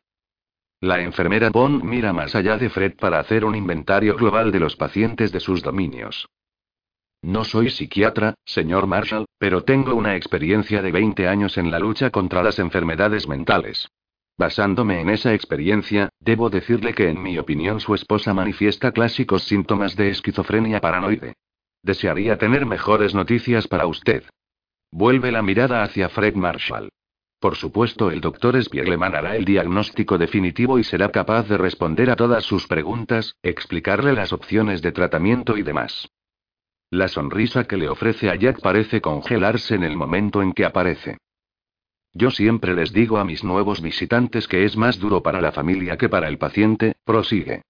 La 0.80 1.00
enfermera 1.00 1.50
Bond 1.50 1.84
mira 1.84 2.12
más 2.12 2.34
allá 2.34 2.56
de 2.56 2.68
Fred 2.68 2.96
para 2.96 3.20
hacer 3.20 3.44
un 3.44 3.54
inventario 3.54 4.16
global 4.16 4.50
de 4.50 4.60
los 4.60 4.74
pacientes 4.74 5.30
de 5.30 5.40
sus 5.40 5.62
dominios. 5.62 6.28
No 7.22 7.44
soy 7.44 7.70
psiquiatra, 7.70 8.34
señor 8.44 8.86
Marshall, 8.86 9.26
pero 9.38 9.62
tengo 9.62 9.94
una 9.94 10.16
experiencia 10.16 10.82
de 10.82 10.92
20 10.92 11.28
años 11.28 11.58
en 11.58 11.70
la 11.70 11.78
lucha 11.78 12.10
contra 12.10 12.42
las 12.42 12.58
enfermedades 12.58 13.28
mentales. 13.28 13.88
Basándome 14.38 15.00
en 15.00 15.08
esa 15.08 15.32
experiencia, 15.32 16.10
debo 16.20 16.50
decirle 16.50 16.94
que 16.94 17.08
en 17.08 17.22
mi 17.22 17.38
opinión 17.38 17.80
su 17.80 17.94
esposa 17.94 18.34
manifiesta 18.34 18.92
clásicos 18.92 19.44
síntomas 19.44 19.96
de 19.96 20.10
esquizofrenia 20.10 20.80
paranoide. 20.80 21.34
Desearía 21.82 22.36
tener 22.36 22.66
mejores 22.66 23.14
noticias 23.14 23.66
para 23.66 23.86
usted. 23.86 24.24
Vuelve 24.92 25.32
la 25.32 25.42
mirada 25.42 25.82
hacia 25.82 26.08
Fred 26.10 26.34
Marshall. 26.34 26.90
Por 27.40 27.56
supuesto, 27.56 28.10
el 28.10 28.20
doctor 28.20 28.62
Spiegelman 28.62 29.14
hará 29.14 29.36
el 29.36 29.44
diagnóstico 29.44 30.18
definitivo 30.18 30.78
y 30.78 30.84
será 30.84 31.10
capaz 31.10 31.48
de 31.48 31.56
responder 31.58 32.10
a 32.10 32.16
todas 32.16 32.44
sus 32.44 32.66
preguntas, 32.66 33.36
explicarle 33.42 34.12
las 34.12 34.32
opciones 34.32 34.82
de 34.82 34.92
tratamiento 34.92 35.56
y 35.56 35.62
demás. 35.62 36.08
La 36.90 37.08
sonrisa 37.08 37.64
que 37.64 37.76
le 37.76 37.88
ofrece 37.88 38.30
a 38.30 38.36
Jack 38.36 38.60
parece 38.60 39.00
congelarse 39.00 39.74
en 39.74 39.84
el 39.84 39.96
momento 39.96 40.42
en 40.42 40.52
que 40.52 40.64
aparece. 40.64 41.18
Yo 42.18 42.30
siempre 42.30 42.74
les 42.74 42.94
digo 42.94 43.18
a 43.18 43.24
mis 43.24 43.44
nuevos 43.44 43.82
visitantes 43.82 44.48
que 44.48 44.64
es 44.64 44.74
más 44.74 44.98
duro 44.98 45.22
para 45.22 45.42
la 45.42 45.52
familia 45.52 45.98
que 45.98 46.08
para 46.08 46.28
el 46.28 46.38
paciente, 46.38 46.96
prosigue. 47.04 47.60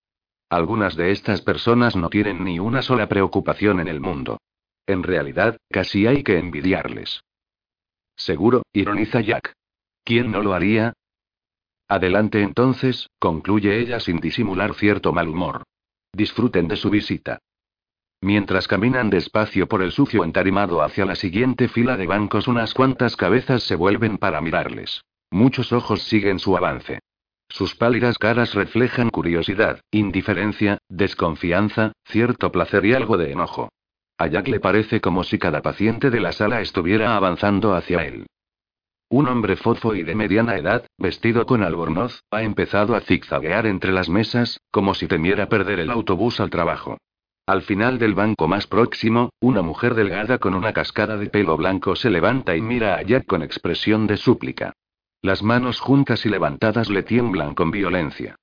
Algunas 0.48 0.94
de 0.94 1.10
estas 1.10 1.40
personas 1.40 1.96
no 1.96 2.10
tienen 2.10 2.44
ni 2.44 2.60
una 2.60 2.80
sola 2.82 3.08
preocupación 3.08 3.80
en 3.80 3.88
el 3.88 4.00
mundo. 4.00 4.38
En 4.86 5.02
realidad, 5.02 5.56
casi 5.68 6.06
hay 6.06 6.22
que 6.22 6.38
envidiarles. 6.38 7.24
Seguro, 8.14 8.62
ironiza 8.72 9.20
Jack. 9.20 9.52
¿Quién 10.04 10.30
no 10.30 10.40
lo 10.42 10.54
haría? 10.54 10.92
Adelante 11.88 12.40
entonces, 12.40 13.08
concluye 13.18 13.80
ella 13.80 13.98
sin 13.98 14.20
disimular 14.20 14.74
cierto 14.74 15.12
mal 15.12 15.28
humor. 15.28 15.64
Disfruten 16.12 16.68
de 16.68 16.76
su 16.76 16.88
visita. 16.88 17.40
Mientras 18.20 18.66
caminan 18.66 19.10
despacio 19.10 19.66
por 19.68 19.82
el 19.82 19.92
sucio 19.92 20.24
entarimado 20.24 20.82
hacia 20.82 21.04
la 21.04 21.14
siguiente 21.14 21.68
fila 21.68 21.96
de 21.96 22.06
bancos, 22.06 22.48
unas 22.48 22.74
cuantas 22.74 23.16
cabezas 23.16 23.62
se 23.62 23.76
vuelven 23.76 24.18
para 24.18 24.40
mirarles. 24.40 25.02
Muchos 25.30 25.72
ojos 25.72 26.02
siguen 26.02 26.38
su 26.38 26.56
avance. 26.56 27.00
Sus 27.48 27.74
pálidas 27.74 28.18
caras 28.18 28.54
reflejan 28.54 29.10
curiosidad, 29.10 29.80
indiferencia, 29.90 30.78
desconfianza, 30.88 31.92
cierto 32.04 32.50
placer 32.50 32.84
y 32.86 32.94
algo 32.94 33.16
de 33.16 33.32
enojo. 33.32 33.68
A 34.18 34.26
Jack 34.28 34.48
le 34.48 34.60
parece 34.60 35.00
como 35.00 35.22
si 35.24 35.38
cada 35.38 35.62
paciente 35.62 36.10
de 36.10 36.20
la 36.20 36.32
sala 36.32 36.60
estuviera 36.60 37.16
avanzando 37.16 37.74
hacia 37.74 38.04
él. 38.04 38.26
Un 39.08 39.28
hombre 39.28 39.56
fofo 39.56 39.94
y 39.94 40.02
de 40.02 40.16
mediana 40.16 40.56
edad, 40.56 40.84
vestido 40.98 41.46
con 41.46 41.62
albornoz, 41.62 42.22
ha 42.30 42.42
empezado 42.42 42.96
a 42.96 43.00
zigzaguear 43.00 43.66
entre 43.66 43.92
las 43.92 44.08
mesas, 44.08 44.58
como 44.72 44.94
si 44.94 45.06
temiera 45.06 45.48
perder 45.48 45.78
el 45.78 45.90
autobús 45.90 46.40
al 46.40 46.50
trabajo. 46.50 46.98
Al 47.46 47.62
final 47.62 48.00
del 48.00 48.14
banco 48.14 48.48
más 48.48 48.66
próximo, 48.66 49.30
una 49.40 49.62
mujer 49.62 49.94
delgada 49.94 50.38
con 50.38 50.54
una 50.54 50.72
cascada 50.72 51.16
de 51.16 51.30
pelo 51.30 51.56
blanco 51.56 51.94
se 51.94 52.10
levanta 52.10 52.56
y 52.56 52.60
mira 52.60 52.96
a 52.96 53.02
Jack 53.02 53.24
con 53.24 53.44
expresión 53.44 54.08
de 54.08 54.16
súplica. 54.16 54.72
Las 55.22 55.44
manos 55.44 55.78
juntas 55.78 56.26
y 56.26 56.28
levantadas 56.28 56.90
le 56.90 57.04
tiemblan 57.04 57.54
con 57.54 57.70
violencia. 57.70 58.34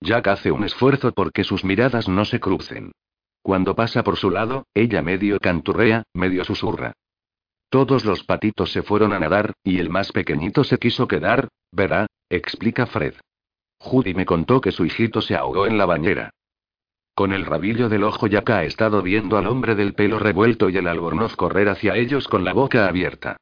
Jack 0.00 0.28
hace 0.28 0.52
un 0.52 0.62
esfuerzo 0.62 1.10
porque 1.12 1.42
sus 1.42 1.64
miradas 1.64 2.08
no 2.08 2.24
se 2.24 2.38
crucen. 2.38 2.92
Cuando 3.42 3.74
pasa 3.74 4.04
por 4.04 4.16
su 4.16 4.30
lado, 4.30 4.66
ella 4.74 5.02
medio 5.02 5.40
canturrea, 5.40 6.04
medio 6.14 6.44
susurra. 6.44 6.92
Todos 7.68 8.04
los 8.04 8.22
patitos 8.22 8.70
se 8.70 8.82
fueron 8.82 9.12
a 9.12 9.18
nadar, 9.18 9.54
y 9.64 9.80
el 9.80 9.90
más 9.90 10.12
pequeñito 10.12 10.62
se 10.62 10.78
quiso 10.78 11.08
quedar, 11.08 11.48
verá, 11.72 12.06
explica 12.30 12.86
Fred. 12.86 13.14
Judy 13.78 14.14
me 14.14 14.24
contó 14.24 14.60
que 14.60 14.70
su 14.70 14.84
hijito 14.84 15.20
se 15.20 15.34
ahogó 15.34 15.66
en 15.66 15.78
la 15.78 15.86
bañera. 15.86 16.30
Con 17.14 17.32
el 17.32 17.44
rabillo 17.44 17.90
del 17.90 18.04
ojo 18.04 18.26
Jack 18.26 18.50
ha 18.50 18.64
estado 18.64 19.02
viendo 19.02 19.36
al 19.36 19.46
hombre 19.46 19.74
del 19.74 19.92
pelo 19.92 20.18
revuelto 20.18 20.70
y 20.70 20.78
el 20.78 20.86
albornoz 20.86 21.36
correr 21.36 21.68
hacia 21.68 21.94
ellos 21.96 22.26
con 22.26 22.44
la 22.44 22.54
boca 22.54 22.88
abierta. 22.88 23.36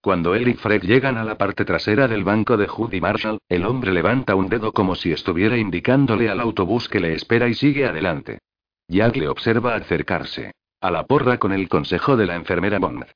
Cuando 0.00 0.36
él 0.36 0.46
y 0.46 0.54
Fred 0.54 0.82
llegan 0.82 1.16
a 1.16 1.24
la 1.24 1.36
parte 1.36 1.64
trasera 1.64 2.06
del 2.06 2.22
banco 2.22 2.56
de 2.56 2.68
Judy 2.68 3.00
Marshall, 3.00 3.38
el 3.48 3.66
hombre 3.66 3.92
levanta 3.92 4.36
un 4.36 4.48
dedo 4.48 4.70
como 4.70 4.94
si 4.94 5.10
estuviera 5.10 5.56
indicándole 5.56 6.28
al 6.30 6.38
autobús 6.38 6.88
que 6.88 7.00
le 7.00 7.14
espera 7.14 7.48
y 7.48 7.54
sigue 7.54 7.86
adelante. 7.86 8.38
Jack 8.86 9.16
le 9.16 9.26
observa 9.26 9.74
acercarse. 9.74 10.52
A 10.80 10.92
la 10.92 11.04
porra 11.06 11.38
con 11.38 11.52
el 11.52 11.68
consejo 11.68 12.16
de 12.16 12.26
la 12.26 12.36
enfermera 12.36 12.78
Bond. 12.78 13.06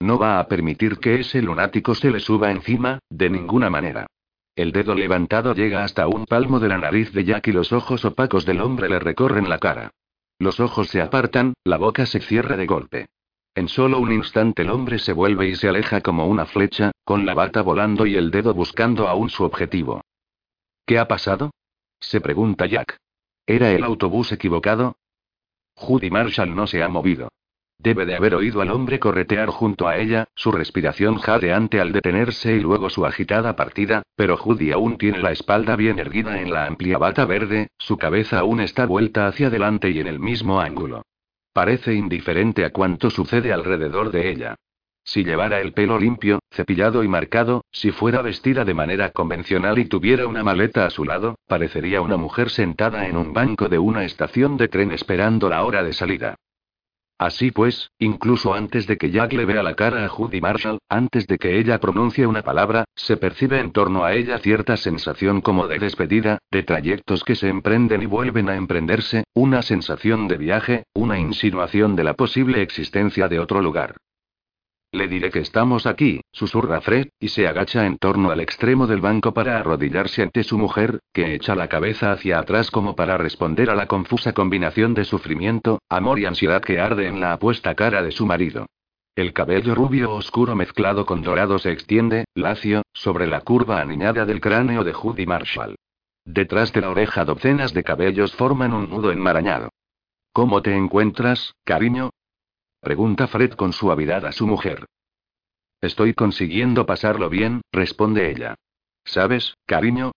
No 0.00 0.18
va 0.18 0.38
a 0.38 0.46
permitir 0.46 0.98
que 0.98 1.20
ese 1.20 1.40
lunático 1.40 1.94
se 1.94 2.10
le 2.10 2.20
suba 2.20 2.50
encima, 2.50 2.98
de 3.08 3.30
ninguna 3.30 3.70
manera. 3.70 4.06
El 4.56 4.70
dedo 4.70 4.94
levantado 4.94 5.52
llega 5.52 5.82
hasta 5.82 6.06
un 6.06 6.26
palmo 6.26 6.60
de 6.60 6.68
la 6.68 6.78
nariz 6.78 7.12
de 7.12 7.24
Jack 7.24 7.48
y 7.48 7.52
los 7.52 7.72
ojos 7.72 8.04
opacos 8.04 8.44
del 8.46 8.60
hombre 8.60 8.88
le 8.88 9.00
recorren 9.00 9.48
la 9.48 9.58
cara. 9.58 9.90
Los 10.38 10.60
ojos 10.60 10.88
se 10.88 11.00
apartan, 11.00 11.54
la 11.64 11.76
boca 11.76 12.06
se 12.06 12.20
cierra 12.20 12.56
de 12.56 12.66
golpe. 12.66 13.06
En 13.56 13.68
solo 13.68 13.98
un 13.98 14.12
instante 14.12 14.62
el 14.62 14.70
hombre 14.70 14.98
se 14.98 15.12
vuelve 15.12 15.48
y 15.48 15.56
se 15.56 15.68
aleja 15.68 16.00
como 16.00 16.26
una 16.26 16.46
flecha, 16.46 16.92
con 17.04 17.26
la 17.26 17.34
bata 17.34 17.62
volando 17.62 18.06
y 18.06 18.16
el 18.16 18.30
dedo 18.30 18.54
buscando 18.54 19.08
aún 19.08 19.28
su 19.30 19.44
objetivo. 19.44 20.02
¿Qué 20.86 20.98
ha 20.98 21.08
pasado? 21.08 21.50
se 22.00 22.20
pregunta 22.20 22.66
Jack. 22.66 22.98
¿Era 23.46 23.72
el 23.72 23.82
autobús 23.82 24.32
equivocado? 24.32 24.96
Judy 25.74 26.10
Marshall 26.10 26.54
no 26.54 26.66
se 26.66 26.82
ha 26.82 26.88
movido. 26.88 27.28
Debe 27.78 28.06
de 28.06 28.16
haber 28.16 28.34
oído 28.34 28.60
al 28.60 28.70
hombre 28.70 28.98
corretear 28.98 29.48
junto 29.48 29.88
a 29.88 29.98
ella, 29.98 30.28
su 30.34 30.52
respiración 30.52 31.18
jadeante 31.18 31.80
al 31.80 31.92
detenerse 31.92 32.54
y 32.54 32.60
luego 32.60 32.88
su 32.88 33.04
agitada 33.04 33.56
partida, 33.56 34.02
pero 34.16 34.36
Judy 34.36 34.72
aún 34.72 34.96
tiene 34.96 35.18
la 35.18 35.32
espalda 35.32 35.76
bien 35.76 35.98
erguida 35.98 36.40
en 36.40 36.52
la 36.52 36.66
amplia 36.66 36.98
bata 36.98 37.24
verde, 37.24 37.68
su 37.76 37.98
cabeza 37.98 38.38
aún 38.38 38.60
está 38.60 38.86
vuelta 38.86 39.26
hacia 39.26 39.48
adelante 39.48 39.90
y 39.90 40.00
en 40.00 40.06
el 40.06 40.18
mismo 40.18 40.60
ángulo. 40.60 41.02
Parece 41.52 41.94
indiferente 41.94 42.64
a 42.64 42.70
cuanto 42.70 43.10
sucede 43.10 43.52
alrededor 43.52 44.10
de 44.10 44.30
ella. 44.30 44.56
Si 45.06 45.22
llevara 45.22 45.60
el 45.60 45.74
pelo 45.74 45.98
limpio, 45.98 46.38
cepillado 46.50 47.04
y 47.04 47.08
marcado, 47.08 47.66
si 47.70 47.90
fuera 47.90 48.22
vestida 48.22 48.64
de 48.64 48.72
manera 48.72 49.10
convencional 49.10 49.78
y 49.78 49.84
tuviera 49.84 50.26
una 50.26 50.42
maleta 50.42 50.86
a 50.86 50.90
su 50.90 51.04
lado, 51.04 51.38
parecería 51.46 52.00
una 52.00 52.16
mujer 52.16 52.48
sentada 52.48 53.06
en 53.06 53.18
un 53.18 53.34
banco 53.34 53.68
de 53.68 53.78
una 53.78 54.04
estación 54.04 54.56
de 54.56 54.68
tren 54.68 54.92
esperando 54.92 55.50
la 55.50 55.62
hora 55.64 55.82
de 55.82 55.92
salida. 55.92 56.36
Así 57.18 57.52
pues, 57.52 57.90
incluso 57.98 58.54
antes 58.54 58.86
de 58.86 58.96
que 58.98 59.10
Jack 59.10 59.32
le 59.34 59.44
vea 59.44 59.62
la 59.62 59.74
cara 59.74 60.04
a 60.04 60.08
Judy 60.08 60.40
Marshall, 60.40 60.78
antes 60.88 61.26
de 61.26 61.38
que 61.38 61.58
ella 61.58 61.78
pronuncie 61.78 62.26
una 62.26 62.42
palabra, 62.42 62.84
se 62.96 63.16
percibe 63.16 63.60
en 63.60 63.70
torno 63.70 64.04
a 64.04 64.14
ella 64.14 64.38
cierta 64.38 64.76
sensación 64.76 65.40
como 65.40 65.68
de 65.68 65.78
despedida, 65.78 66.38
de 66.50 66.64
trayectos 66.64 67.22
que 67.22 67.36
se 67.36 67.48
emprenden 67.48 68.02
y 68.02 68.06
vuelven 68.06 68.48
a 68.48 68.56
emprenderse, 68.56 69.24
una 69.32 69.62
sensación 69.62 70.26
de 70.26 70.36
viaje, 70.36 70.84
una 70.92 71.18
insinuación 71.18 71.94
de 71.94 72.04
la 72.04 72.14
posible 72.14 72.62
existencia 72.62 73.28
de 73.28 73.38
otro 73.38 73.62
lugar. 73.62 73.96
Le 74.94 75.08
diré 75.08 75.32
que 75.32 75.40
estamos 75.40 75.86
aquí, 75.86 76.20
susurra 76.30 76.80
Fred, 76.80 77.08
y 77.18 77.26
se 77.26 77.48
agacha 77.48 77.84
en 77.84 77.98
torno 77.98 78.30
al 78.30 78.38
extremo 78.38 78.86
del 78.86 79.00
banco 79.00 79.34
para 79.34 79.58
arrodillarse 79.58 80.22
ante 80.22 80.44
su 80.44 80.56
mujer, 80.56 81.00
que 81.12 81.34
echa 81.34 81.56
la 81.56 81.66
cabeza 81.66 82.12
hacia 82.12 82.38
atrás 82.38 82.70
como 82.70 82.94
para 82.94 83.18
responder 83.18 83.70
a 83.70 83.74
la 83.74 83.88
confusa 83.88 84.32
combinación 84.34 84.94
de 84.94 85.04
sufrimiento, 85.04 85.80
amor 85.88 86.20
y 86.20 86.26
ansiedad 86.26 86.62
que 86.62 86.78
arde 86.78 87.08
en 87.08 87.18
la 87.18 87.32
apuesta 87.32 87.74
cara 87.74 88.04
de 88.04 88.12
su 88.12 88.24
marido. 88.24 88.66
El 89.16 89.32
cabello 89.32 89.74
rubio 89.74 90.12
oscuro 90.12 90.54
mezclado 90.54 91.06
con 91.06 91.22
dorado 91.22 91.58
se 91.58 91.72
extiende, 91.72 92.26
lacio, 92.36 92.82
sobre 92.92 93.26
la 93.26 93.40
curva 93.40 93.80
aniñada 93.80 94.24
del 94.24 94.40
cráneo 94.40 94.84
de 94.84 94.92
Judy 94.92 95.26
Marshall. 95.26 95.74
Detrás 96.24 96.72
de 96.72 96.82
la 96.82 96.90
oreja 96.90 97.24
docenas 97.24 97.74
de 97.74 97.82
cabellos 97.82 98.32
forman 98.36 98.72
un 98.72 98.88
nudo 98.90 99.10
enmarañado. 99.10 99.70
¿Cómo 100.32 100.62
te 100.62 100.76
encuentras, 100.76 101.52
cariño? 101.64 102.10
Pregunta 102.84 103.26
Fred 103.28 103.54
con 103.54 103.72
suavidad 103.72 104.26
a 104.26 104.32
su 104.32 104.46
mujer. 104.46 104.84
Estoy 105.80 106.12
consiguiendo 106.12 106.84
pasarlo 106.84 107.30
bien, 107.30 107.62
responde 107.72 108.30
ella. 108.30 108.56
¿Sabes, 109.06 109.54
cariño? 109.64 110.12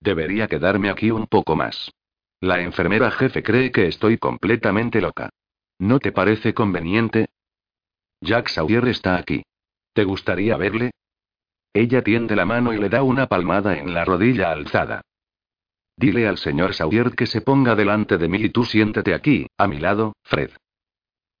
Debería 0.00 0.46
quedarme 0.46 0.90
aquí 0.90 1.10
un 1.10 1.26
poco 1.26 1.56
más. 1.56 1.90
La 2.40 2.60
enfermera 2.60 3.10
jefe 3.10 3.42
cree 3.42 3.72
que 3.72 3.88
estoy 3.88 4.18
completamente 4.18 5.00
loca. 5.00 5.30
¿No 5.80 5.98
te 5.98 6.12
parece 6.12 6.54
conveniente? 6.54 7.26
Jack 8.20 8.48
Sawyer 8.48 8.86
está 8.86 9.16
aquí. 9.16 9.42
¿Te 9.92 10.04
gustaría 10.04 10.56
verle? 10.56 10.92
Ella 11.72 12.02
tiende 12.02 12.36
la 12.36 12.44
mano 12.44 12.72
y 12.72 12.78
le 12.78 12.88
da 12.88 13.02
una 13.02 13.26
palmada 13.26 13.76
en 13.76 13.92
la 13.92 14.04
rodilla 14.04 14.52
alzada. 14.52 15.02
Dile 15.96 16.28
al 16.28 16.38
señor 16.38 16.74
Sawyer 16.74 17.16
que 17.16 17.26
se 17.26 17.40
ponga 17.40 17.74
delante 17.74 18.18
de 18.18 18.28
mí 18.28 18.38
y 18.38 18.50
tú 18.50 18.64
siéntete 18.64 19.14
aquí, 19.14 19.48
a 19.58 19.66
mi 19.66 19.78
lado, 19.78 20.12
Fred. 20.22 20.52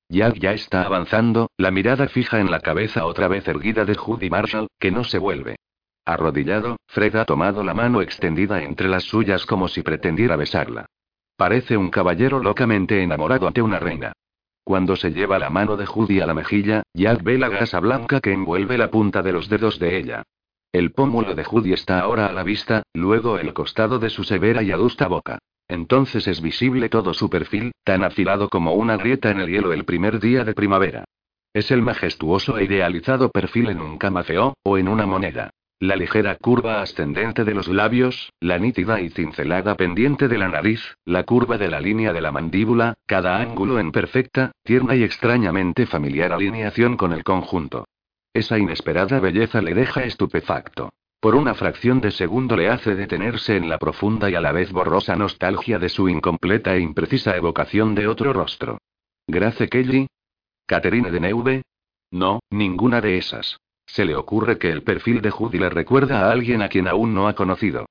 Jack 0.08 0.38
ya 0.38 0.52
está 0.52 0.82
avanzando, 0.82 1.50
la 1.56 1.70
mirada 1.70 2.08
fija 2.08 2.40
en 2.40 2.50
la 2.50 2.60
cabeza 2.60 3.06
otra 3.06 3.28
vez 3.28 3.48
erguida 3.48 3.84
de 3.84 3.94
Judy 3.94 4.30
Marshall, 4.30 4.68
que 4.78 4.90
no 4.90 5.04
se 5.04 5.18
vuelve. 5.18 5.56
Arrodillado, 6.04 6.76
Fred 6.86 7.16
ha 7.16 7.24
tomado 7.24 7.64
la 7.64 7.72
mano 7.72 8.02
extendida 8.02 8.62
entre 8.62 8.88
las 8.88 9.04
suyas 9.04 9.46
como 9.46 9.68
si 9.68 9.82
pretendiera 9.82 10.36
besarla. 10.36 10.86
Parece 11.36 11.76
un 11.76 11.90
caballero 11.90 12.38
locamente 12.38 13.02
enamorado 13.02 13.46
ante 13.46 13.62
una 13.62 13.78
reina. 13.78 14.12
Cuando 14.62 14.96
se 14.96 15.12
lleva 15.12 15.38
la 15.38 15.50
mano 15.50 15.76
de 15.76 15.86
Judy 15.86 16.20
a 16.20 16.26
la 16.26 16.34
mejilla, 16.34 16.82
Jack 16.94 17.22
ve 17.22 17.38
la 17.38 17.48
gasa 17.48 17.80
blanca 17.80 18.20
que 18.20 18.32
envuelve 18.32 18.78
la 18.78 18.90
punta 18.90 19.22
de 19.22 19.32
los 19.32 19.48
dedos 19.48 19.78
de 19.78 19.98
ella. 19.98 20.22
El 20.72 20.92
pómulo 20.92 21.34
de 21.34 21.44
Judy 21.44 21.72
está 21.72 22.00
ahora 22.00 22.26
a 22.26 22.32
la 22.32 22.42
vista, 22.42 22.82
luego 22.94 23.38
el 23.38 23.54
costado 23.54 23.98
de 23.98 24.10
su 24.10 24.24
severa 24.24 24.62
y 24.62 24.72
adusta 24.72 25.06
boca. 25.06 25.38
Entonces 25.68 26.26
es 26.28 26.40
visible 26.40 26.88
todo 26.88 27.14
su 27.14 27.30
perfil, 27.30 27.72
tan 27.84 28.04
afilado 28.04 28.48
como 28.48 28.74
una 28.74 28.96
grieta 28.96 29.30
en 29.30 29.40
el 29.40 29.48
hielo 29.48 29.72
el 29.72 29.84
primer 29.84 30.20
día 30.20 30.44
de 30.44 30.54
primavera. 30.54 31.04
Es 31.54 31.70
el 31.70 31.82
majestuoso 31.82 32.58
e 32.58 32.64
idealizado 32.64 33.30
perfil 33.30 33.70
en 33.70 33.80
un 33.80 33.96
camafeo, 33.96 34.54
o 34.62 34.76
en 34.76 34.88
una 34.88 35.06
moneda. 35.06 35.50
La 35.80 35.96
ligera 35.96 36.36
curva 36.36 36.82
ascendente 36.82 37.44
de 37.44 37.54
los 37.54 37.68
labios, 37.68 38.32
la 38.40 38.58
nítida 38.58 39.00
y 39.00 39.10
cincelada 39.10 39.74
pendiente 39.74 40.28
de 40.28 40.38
la 40.38 40.48
nariz, 40.48 40.96
la 41.04 41.24
curva 41.24 41.58
de 41.58 41.68
la 41.68 41.80
línea 41.80 42.12
de 42.12 42.20
la 42.20 42.32
mandíbula, 42.32 42.94
cada 43.06 43.38
ángulo 43.38 43.78
en 43.78 43.92
perfecta, 43.92 44.52
tierna 44.62 44.94
y 44.94 45.02
extrañamente 45.02 45.86
familiar 45.86 46.32
alineación 46.32 46.96
con 46.96 47.12
el 47.12 47.24
conjunto. 47.24 47.86
Esa 48.32 48.58
inesperada 48.58 49.20
belleza 49.20 49.60
le 49.62 49.74
deja 49.74 50.04
estupefacto. 50.04 50.90
Por 51.24 51.36
una 51.36 51.54
fracción 51.54 52.02
de 52.02 52.10
segundo 52.10 52.54
le 52.54 52.68
hace 52.68 52.94
detenerse 52.94 53.56
en 53.56 53.70
la 53.70 53.78
profunda 53.78 54.28
y 54.28 54.34
a 54.34 54.42
la 54.42 54.52
vez 54.52 54.70
borrosa 54.72 55.16
nostalgia 55.16 55.78
de 55.78 55.88
su 55.88 56.06
incompleta 56.10 56.76
e 56.76 56.80
imprecisa 56.80 57.34
evocación 57.34 57.94
de 57.94 58.08
otro 58.08 58.34
rostro. 58.34 58.76
¿Grace 59.26 59.70
Kelly? 59.70 60.06
¿Catherine 60.66 61.10
Neuve? 61.10 61.62
No, 62.10 62.40
ninguna 62.50 63.00
de 63.00 63.16
esas. 63.16 63.56
Se 63.86 64.04
le 64.04 64.14
ocurre 64.16 64.58
que 64.58 64.68
el 64.68 64.82
perfil 64.82 65.22
de 65.22 65.30
Judy 65.30 65.60
le 65.60 65.70
recuerda 65.70 66.26
a 66.26 66.30
alguien 66.30 66.60
a 66.60 66.68
quien 66.68 66.88
aún 66.88 67.14
no 67.14 67.26
ha 67.26 67.34
conocido. 67.34 67.86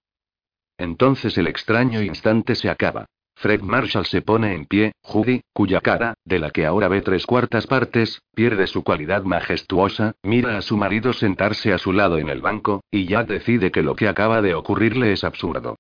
Entonces 0.78 1.36
el 1.40 1.48
extraño 1.48 2.04
instante 2.04 2.54
se 2.54 2.70
acaba. 2.70 3.08
Fred 3.44 3.60
Marshall 3.60 4.06
se 4.06 4.22
pone 4.22 4.54
en 4.54 4.66
pie, 4.66 4.94
Judy, 5.02 5.42
cuya 5.52 5.82
cara, 5.82 6.14
de 6.24 6.40
la 6.40 6.52
que 6.52 6.66
ahora 6.66 6.88
ve 6.88 7.02
tres 7.02 7.26
cuartas 7.26 7.68
partes, 7.68 8.22
pierde 8.34 8.68
su 8.68 8.86
cualidad 8.86 9.24
majestuosa, 9.24 10.14
mira 10.24 10.58
a 10.58 10.62
su 10.62 10.78
marido 10.78 11.12
sentarse 11.12 11.74
a 11.74 11.78
su 11.78 11.92
lado 11.92 12.18
en 12.20 12.30
el 12.30 12.40
banco, 12.40 12.86
y 12.90 13.06
ya 13.06 13.26
decide 13.26 13.70
que 13.70 13.84
lo 13.84 13.98
que 13.98 14.08
acaba 14.08 14.42
de 14.42 14.56
ocurrirle 14.56 15.12
es 15.12 15.26
absurdo. 15.26 15.76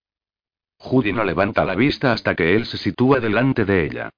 Judy 0.77 1.13
no 1.13 1.23
levanta 1.23 1.63
la 1.63 1.75
vista 1.75 2.11
hasta 2.11 2.35
que 2.35 2.53
él 2.57 2.65
se 2.65 2.77
sitúa 2.77 3.21
delante 3.21 3.63
de 3.63 3.85
ella. 3.85 4.09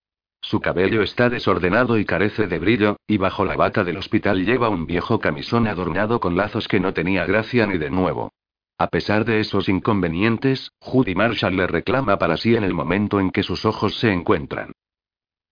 Su 0.42 0.60
cabello 0.60 1.04
está 1.04 1.30
desordenado 1.30 2.00
y 2.00 2.06
carece 2.06 2.48
de 2.48 2.58
brillo, 2.58 2.98
y 3.06 3.18
bajo 3.18 3.46
la 3.46 3.56
bata 3.56 3.84
del 3.84 3.98
hospital 3.98 4.44
lleva 4.44 4.70
un 4.70 4.88
viejo 4.88 5.20
camisón 5.20 5.68
adornado 5.68 6.20
con 6.20 6.36
lazos 6.36 6.68
que 6.68 6.80
no 6.80 6.96
tenía 6.96 7.28
gracia 7.28 7.68
ni 7.68 7.78
de 7.78 7.92
nuevo. 7.92 8.32
A 8.78 8.88
pesar 8.88 9.24
de 9.24 9.40
esos 9.40 9.70
inconvenientes, 9.70 10.72
Judy 10.80 11.16
Marshall 11.16 11.56
le 11.56 11.66
reclama 11.66 12.18
para 12.18 12.36
sí 12.36 12.56
en 12.58 12.66
el 12.66 12.74
momento 12.74 13.22
en 13.22 13.32
que 13.32 13.42
sus 13.42 13.64
ojos 13.64 13.98
se 14.00 14.12
encuentran. 14.12 14.74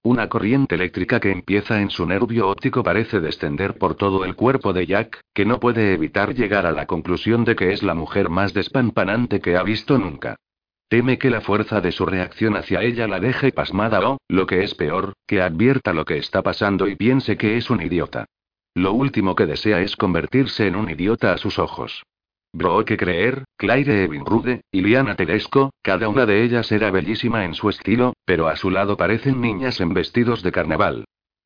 Una 0.04 0.28
corriente 0.28 0.76
eléctrica 0.76 1.22
que 1.22 1.32
empieza 1.32 1.80
en 1.80 1.90
su 1.90 2.06
nervio 2.06 2.50
óptico 2.50 2.84
parece 2.84 3.22
descender 3.22 3.78
por 3.78 3.96
todo 3.96 4.26
el 4.26 4.36
cuerpo 4.36 4.74
de 4.74 4.86
Jack, 4.86 5.22
que 5.34 5.46
no 5.46 5.62
puede 5.62 5.94
evitar 5.94 6.36
llegar 6.36 6.66
a 6.66 6.74
la 6.74 6.86
conclusión 6.86 7.46
de 7.46 7.56
que 7.56 7.72
es 7.72 7.82
la 7.82 7.94
mujer 7.94 8.30
más 8.30 8.54
despampanante 8.54 9.40
que 9.40 9.56
ha 9.56 9.64
visto 9.64 9.98
nunca. 9.98 10.36
Teme 10.90 11.18
que 11.18 11.30
la 11.30 11.40
fuerza 11.40 11.80
de 11.80 11.94
su 11.94 12.06
reacción 12.06 12.58
hacia 12.58 12.82
ella 12.82 13.08
la 13.08 13.22
deje 13.22 13.54
pasmada 13.54 14.02
o, 14.02 14.18
lo 14.28 14.46
que 14.46 14.64
es 14.64 14.76
peor, 14.76 15.14
que 15.26 15.42
advierta 15.42 15.94
lo 15.94 16.04
que 16.04 16.18
está 16.18 16.42
pasando 16.42 16.90
y 16.90 16.98
piense 16.98 17.38
que 17.38 17.56
es 17.56 17.70
un 17.70 17.82
idiota. 17.82 18.26
Lo 18.76 18.92
último 18.92 19.34
que 19.36 19.46
desea 19.46 19.80
es 19.80 19.96
convertirse 19.96 20.68
en 20.68 20.76
un 20.76 20.90
idiota 20.90 21.32
a 21.32 21.38
sus 21.38 21.58
ojos. 21.58 22.04
Brooke 22.56 22.98
Creer, 22.98 23.46
Claire 23.58 24.08
Rude, 24.08 24.62
y 24.72 24.82
Liana 24.82 25.16
Tedesco, 25.16 25.72
cada 25.82 26.08
una 26.08 26.28
de 26.28 26.44
ellas 26.44 26.72
era 26.72 26.92
bellísima 26.92 27.46
en 27.46 27.56
su 27.56 27.68
estilo, 27.68 28.14
pero 28.26 28.48
a 28.48 28.56
su 28.56 28.70
lado 28.70 28.96
parecen 28.96 29.42
niñas 29.42 29.82
en 29.82 29.96
vestidos 29.96 30.44
de 30.44 30.52
carnaval. 30.52 31.06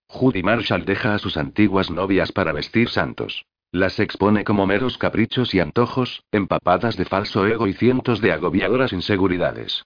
Judy 0.09 0.43
Marshall 0.43 0.83
deja 0.83 1.15
a 1.15 1.19
sus 1.19 1.37
antiguas 1.37 1.89
novias 1.89 2.33
para 2.33 2.51
vestir 2.51 2.89
santos. 2.89 3.45
Las 3.71 3.99
expone 4.01 4.43
como 4.43 4.65
meros 4.65 4.97
caprichos 4.97 5.53
y 5.55 5.61
antojos, 5.61 6.23
empapadas 6.31 6.97
de 6.97 7.05
falso 7.05 7.47
ego 7.47 7.67
y 7.67 7.73
cientos 7.73 8.19
de 8.19 8.33
agobiadoras 8.33 8.91
inseguridades. 8.91 9.83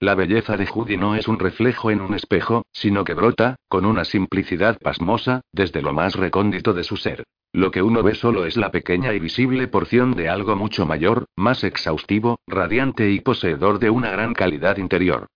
La 0.00 0.14
belleza 0.14 0.56
de 0.56 0.66
Judy 0.66 0.96
no 0.96 1.14
es 1.14 1.28
un 1.28 1.38
reflejo 1.38 1.90
en 1.90 2.00
un 2.00 2.14
espejo, 2.14 2.66
sino 2.72 3.04
que 3.04 3.14
brota, 3.14 3.56
con 3.68 3.86
una 3.86 4.04
simplicidad 4.04 4.78
pasmosa, 4.78 5.42
desde 5.52 5.82
lo 5.82 5.92
más 5.92 6.14
recóndito 6.14 6.72
de 6.72 6.84
su 6.84 6.96
ser. 6.96 7.24
Lo 7.52 7.70
que 7.70 7.82
uno 7.82 8.02
ve 8.02 8.14
solo 8.14 8.46
es 8.46 8.56
la 8.56 8.72
pequeña 8.72 9.12
y 9.14 9.20
visible 9.20 9.68
porción 9.68 10.14
de 10.14 10.28
algo 10.28 10.56
mucho 10.56 10.86
mayor, 10.86 11.26
más 11.36 11.62
exhaustivo, 11.62 12.40
radiante 12.48 13.10
y 13.10 13.20
poseedor 13.20 13.78
de 13.78 13.90
una 13.90 14.10
gran 14.10 14.34
calidad 14.34 14.76
interior. 14.78 15.28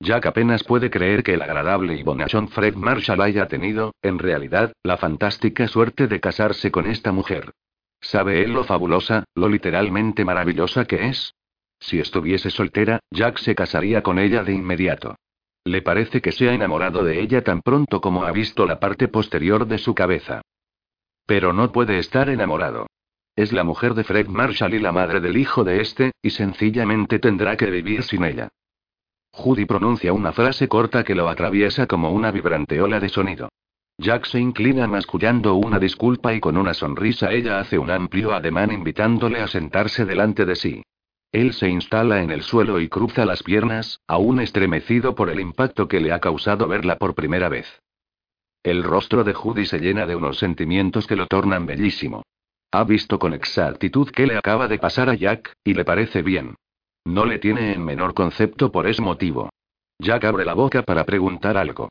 Jack 0.00 0.26
apenas 0.26 0.64
puede 0.64 0.90
creer 0.90 1.22
que 1.22 1.34
el 1.34 1.42
agradable 1.42 1.94
y 1.96 2.02
bonachón 2.02 2.48
Fred 2.48 2.74
Marshall 2.74 3.20
haya 3.20 3.46
tenido, 3.46 3.94
en 4.02 4.18
realidad, 4.18 4.72
la 4.82 4.96
fantástica 4.96 5.68
suerte 5.68 6.08
de 6.08 6.20
casarse 6.20 6.70
con 6.70 6.86
esta 6.86 7.12
mujer. 7.12 7.52
¿Sabe 8.00 8.42
él 8.42 8.52
lo 8.52 8.64
fabulosa, 8.64 9.24
lo 9.34 9.48
literalmente 9.48 10.24
maravillosa 10.24 10.84
que 10.84 11.08
es? 11.08 11.34
Si 11.78 11.98
estuviese 11.98 12.50
soltera, 12.50 13.00
Jack 13.10 13.38
se 13.38 13.54
casaría 13.54 14.02
con 14.02 14.18
ella 14.18 14.42
de 14.42 14.52
inmediato. 14.52 15.16
Le 15.64 15.82
parece 15.82 16.20
que 16.20 16.32
se 16.32 16.48
ha 16.48 16.54
enamorado 16.54 17.04
de 17.04 17.20
ella 17.20 17.42
tan 17.42 17.62
pronto 17.62 18.00
como 18.00 18.24
ha 18.24 18.32
visto 18.32 18.66
la 18.66 18.78
parte 18.80 19.08
posterior 19.08 19.66
de 19.66 19.78
su 19.78 19.94
cabeza. 19.94 20.42
Pero 21.26 21.52
no 21.52 21.72
puede 21.72 21.98
estar 21.98 22.28
enamorado. 22.28 22.86
Es 23.36 23.52
la 23.52 23.64
mujer 23.64 23.94
de 23.94 24.04
Fred 24.04 24.28
Marshall 24.28 24.74
y 24.74 24.78
la 24.78 24.92
madre 24.92 25.20
del 25.20 25.36
hijo 25.36 25.64
de 25.64 25.80
este, 25.80 26.12
y 26.22 26.30
sencillamente 26.30 27.18
tendrá 27.18 27.56
que 27.56 27.70
vivir 27.70 28.02
sin 28.02 28.24
ella. 28.24 28.48
Judy 29.32 29.64
pronuncia 29.64 30.12
una 30.12 30.32
frase 30.32 30.68
corta 30.68 31.02
que 31.02 31.16
lo 31.16 31.28
atraviesa 31.28 31.86
como 31.86 32.12
una 32.12 32.30
vibrante 32.30 32.80
ola 32.80 33.00
de 33.00 33.08
sonido. 33.08 33.48
Jack 33.98 34.26
se 34.26 34.38
inclina 34.38 34.86
mascullando 34.86 35.54
una 35.54 35.78
disculpa 35.78 36.34
y 36.34 36.40
con 36.40 36.56
una 36.56 36.74
sonrisa 36.74 37.32
ella 37.32 37.58
hace 37.58 37.78
un 37.78 37.90
amplio 37.90 38.32
ademán 38.32 38.70
invitándole 38.70 39.40
a 39.40 39.48
sentarse 39.48 40.04
delante 40.04 40.44
de 40.44 40.56
sí. 40.56 40.82
Él 41.34 41.52
se 41.52 41.68
instala 41.68 42.22
en 42.22 42.30
el 42.30 42.42
suelo 42.42 42.78
y 42.78 42.88
cruza 42.88 43.26
las 43.26 43.42
piernas, 43.42 44.00
aún 44.06 44.38
estremecido 44.38 45.16
por 45.16 45.30
el 45.30 45.40
impacto 45.40 45.88
que 45.88 45.98
le 45.98 46.12
ha 46.12 46.20
causado 46.20 46.68
verla 46.68 46.96
por 46.96 47.16
primera 47.16 47.48
vez. 47.48 47.66
El 48.62 48.84
rostro 48.84 49.24
de 49.24 49.34
Judy 49.34 49.66
se 49.66 49.80
llena 49.80 50.06
de 50.06 50.14
unos 50.14 50.38
sentimientos 50.38 51.08
que 51.08 51.16
lo 51.16 51.26
tornan 51.26 51.66
bellísimo. 51.66 52.22
Ha 52.70 52.84
visto 52.84 53.18
con 53.18 53.34
exactitud 53.34 54.12
qué 54.12 54.28
le 54.28 54.36
acaba 54.36 54.68
de 54.68 54.78
pasar 54.78 55.10
a 55.10 55.14
Jack, 55.14 55.52
y 55.64 55.74
le 55.74 55.84
parece 55.84 56.22
bien. 56.22 56.54
No 57.04 57.26
le 57.26 57.40
tiene 57.40 57.72
en 57.72 57.84
menor 57.84 58.14
concepto 58.14 58.70
por 58.70 58.86
ese 58.86 59.02
motivo. 59.02 59.50
Jack 59.98 60.22
abre 60.26 60.44
la 60.44 60.54
boca 60.54 60.84
para 60.84 61.02
preguntar 61.02 61.56
algo. 61.56 61.88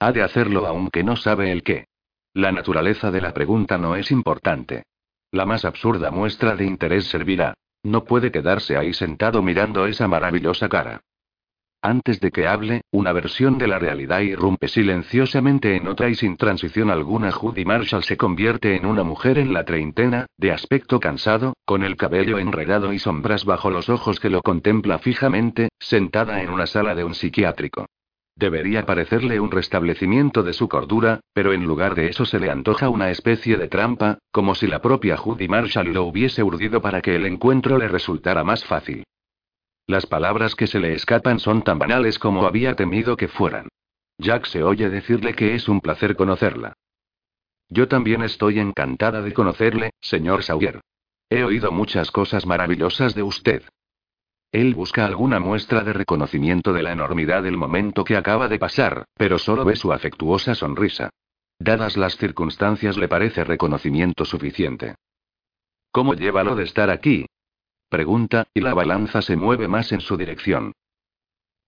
Ha 0.00 0.10
de 0.12 0.22
hacerlo 0.22 0.66
aunque 0.66 1.04
no 1.04 1.16
sabe 1.16 1.52
el 1.52 1.62
qué. 1.62 1.84
La 2.32 2.50
naturaleza 2.50 3.10
de 3.10 3.20
la 3.20 3.34
pregunta 3.34 3.76
no 3.76 3.94
es 3.94 4.10
importante. 4.10 4.84
La 5.32 5.44
más 5.44 5.66
absurda 5.66 6.10
muestra 6.10 6.56
de 6.56 6.64
interés 6.64 7.04
servirá. 7.08 7.52
No 7.86 8.02
puede 8.02 8.32
quedarse 8.32 8.76
ahí 8.76 8.92
sentado 8.92 9.42
mirando 9.42 9.86
esa 9.86 10.08
maravillosa 10.08 10.68
cara. 10.68 11.02
Antes 11.80 12.18
de 12.18 12.32
que 12.32 12.48
hable, 12.48 12.80
una 12.90 13.12
versión 13.12 13.58
de 13.58 13.68
la 13.68 13.78
realidad 13.78 14.22
irrumpe 14.22 14.66
silenciosamente 14.66 15.76
en 15.76 15.86
otra 15.86 16.08
y 16.08 16.16
sin 16.16 16.36
transición 16.36 16.90
alguna 16.90 17.30
Judy 17.30 17.64
Marshall 17.64 18.02
se 18.02 18.16
convierte 18.16 18.74
en 18.74 18.86
una 18.86 19.04
mujer 19.04 19.38
en 19.38 19.52
la 19.52 19.64
treintena, 19.64 20.26
de 20.36 20.50
aspecto 20.50 20.98
cansado, 20.98 21.54
con 21.64 21.84
el 21.84 21.96
cabello 21.96 22.40
enredado 22.40 22.92
y 22.92 22.98
sombras 22.98 23.44
bajo 23.44 23.70
los 23.70 23.88
ojos 23.88 24.18
que 24.18 24.30
lo 24.30 24.42
contempla 24.42 24.98
fijamente, 24.98 25.68
sentada 25.78 26.42
en 26.42 26.50
una 26.50 26.66
sala 26.66 26.96
de 26.96 27.04
un 27.04 27.14
psiquiátrico. 27.14 27.86
Debería 28.38 28.84
parecerle 28.84 29.40
un 29.40 29.50
restablecimiento 29.50 30.42
de 30.42 30.52
su 30.52 30.68
cordura, 30.68 31.20
pero 31.32 31.54
en 31.54 31.64
lugar 31.64 31.94
de 31.94 32.08
eso 32.08 32.26
se 32.26 32.38
le 32.38 32.50
antoja 32.50 32.90
una 32.90 33.10
especie 33.10 33.56
de 33.56 33.68
trampa, 33.68 34.18
como 34.30 34.54
si 34.54 34.66
la 34.66 34.82
propia 34.82 35.16
Judy 35.16 35.48
Marshall 35.48 35.94
lo 35.94 36.04
hubiese 36.04 36.42
urdido 36.42 36.82
para 36.82 37.00
que 37.00 37.16
el 37.16 37.24
encuentro 37.24 37.78
le 37.78 37.88
resultara 37.88 38.44
más 38.44 38.62
fácil. 38.66 39.04
Las 39.86 40.04
palabras 40.04 40.54
que 40.54 40.66
se 40.66 40.80
le 40.80 40.92
escapan 40.92 41.38
son 41.38 41.62
tan 41.62 41.78
banales 41.78 42.18
como 42.18 42.46
había 42.46 42.74
temido 42.74 43.16
que 43.16 43.28
fueran. 43.28 43.68
Jack 44.18 44.44
se 44.44 44.62
oye 44.62 44.90
decirle 44.90 45.34
que 45.34 45.54
es 45.54 45.66
un 45.66 45.80
placer 45.80 46.14
conocerla. 46.14 46.74
Yo 47.70 47.88
también 47.88 48.22
estoy 48.22 48.58
encantada 48.58 49.22
de 49.22 49.32
conocerle, 49.32 49.92
señor 50.00 50.42
Sawyer. 50.42 50.80
He 51.30 51.42
oído 51.42 51.72
muchas 51.72 52.10
cosas 52.10 52.46
maravillosas 52.46 53.14
de 53.14 53.22
usted. 53.22 53.62
Él 54.56 54.74
busca 54.74 55.04
alguna 55.04 55.38
muestra 55.38 55.84
de 55.84 55.92
reconocimiento 55.92 56.72
de 56.72 56.82
la 56.82 56.90
enormidad 56.90 57.42
del 57.42 57.58
momento 57.58 58.04
que 58.04 58.16
acaba 58.16 58.48
de 58.48 58.58
pasar, 58.58 59.04
pero 59.14 59.38
solo 59.38 59.66
ve 59.66 59.76
su 59.76 59.92
afectuosa 59.92 60.54
sonrisa. 60.54 61.10
Dadas 61.58 61.98
las 61.98 62.16
circunstancias 62.16 62.96
le 62.96 63.06
parece 63.06 63.44
reconocimiento 63.44 64.24
suficiente. 64.24 64.94
¿Cómo 65.92 66.14
lleva 66.14 66.42
lo 66.42 66.56
de 66.56 66.64
estar 66.64 66.88
aquí? 66.88 67.26
Pregunta, 67.90 68.46
y 68.54 68.62
la 68.62 68.72
balanza 68.72 69.20
se 69.20 69.36
mueve 69.36 69.68
más 69.68 69.92
en 69.92 70.00
su 70.00 70.16
dirección. 70.16 70.72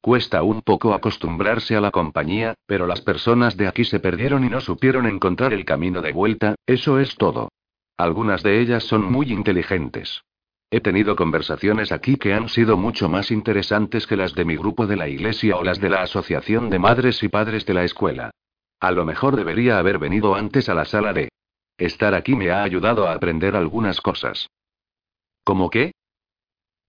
Cuesta 0.01 0.43
un 0.43 0.63
poco 0.63 0.95
acostumbrarse 0.95 1.77
a 1.77 1.83
la 1.83 1.91
compañía, 1.91 2.55
pero 2.65 2.87
las 2.87 3.03
personas 3.03 3.59
de 3.59 3.69
aquí 3.69 3.85
se 3.85 4.01
perdieron 4.01 4.47
y 4.47 4.49
no 4.49 4.63
supieron 4.63 5.05
encontrar 5.05 5.53
el 5.53 5.67
camino 5.67 6.01
de 6.01 6.13
vuelta, 6.13 6.55
eso 6.65 6.99
es 6.99 7.17
todo. 7.17 7.51
Algunas 7.99 8.43
de 8.43 8.63
ellas 8.63 8.83
son 8.85 9.03
muy 9.13 9.31
inteligentes. 9.31 10.23
He 10.71 10.81
tenido 10.81 11.17
conversaciones 11.17 11.93
aquí 11.93 12.17
que 12.17 12.35
han 12.35 12.51
sido 12.51 12.77
mucho 12.77 13.09
más 13.09 13.31
interesantes 13.31 14.07
que 14.07 14.17
las 14.17 14.35
de 14.35 14.45
mi 14.45 14.55
grupo 14.55 14.87
de 14.87 14.97
la 14.97 15.09
iglesia 15.09 15.57
o 15.57 15.65
las 15.65 15.81
de 15.81 15.89
la 15.89 16.03
Asociación 16.03 16.69
de 16.69 16.79
Madres 16.79 17.23
y 17.23 17.29
Padres 17.29 17.65
de 17.65 17.73
la 17.73 17.85
escuela. 17.85 18.33
A 18.79 18.91
lo 18.91 19.07
mejor 19.07 19.35
debería 19.35 19.79
haber 19.79 19.99
venido 19.99 20.35
antes 20.35 20.69
a 20.69 20.75
la 20.75 20.85
sala 20.85 21.15
de... 21.15 21.31
Estar 21.79 22.15
aquí 22.15 22.35
me 22.35 22.51
ha 22.51 22.63
ayudado 22.63 23.09
a 23.09 23.15
aprender 23.15 23.57
algunas 23.57 24.03
cosas. 24.03 24.47
¿Cómo 25.43 25.71
qué? 25.71 25.93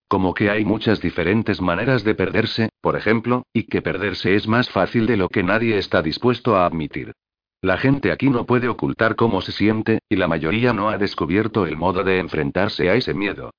Como 0.10 0.34
que 0.34 0.50
hay 0.50 0.66
muchas 0.66 1.00
diferentes 1.00 1.62
maneras 1.62 2.04
de 2.04 2.16
perderse, 2.16 2.70
por 2.82 2.98
ejemplo, 2.98 3.44
y 3.54 3.64
que 3.64 3.82
perderse 3.82 4.36
es 4.36 4.46
más 4.48 4.70
fácil 4.70 5.06
de 5.06 5.16
lo 5.16 5.30
que 5.30 5.44
nadie 5.44 5.78
está 5.78 6.02
dispuesto 6.02 6.58
a 6.58 6.66
admitir. 6.66 7.14
La 7.62 7.78
gente 7.78 8.12
aquí 8.12 8.30
no 8.30 8.46
puede 8.46 8.68
ocultar 8.68 9.16
cómo 9.16 9.40
se 9.42 9.52
siente, 9.54 10.00
y 10.10 10.18
la 10.18 10.28
mayoría 10.28 10.74
no 10.74 10.90
ha 10.90 10.98
descubierto 10.98 11.66
el 11.66 11.78
modo 11.78 12.04
de 12.04 12.20
enfrentarse 12.20 12.90
a 12.90 12.96
ese 12.96 13.14
miedo. 13.14 13.52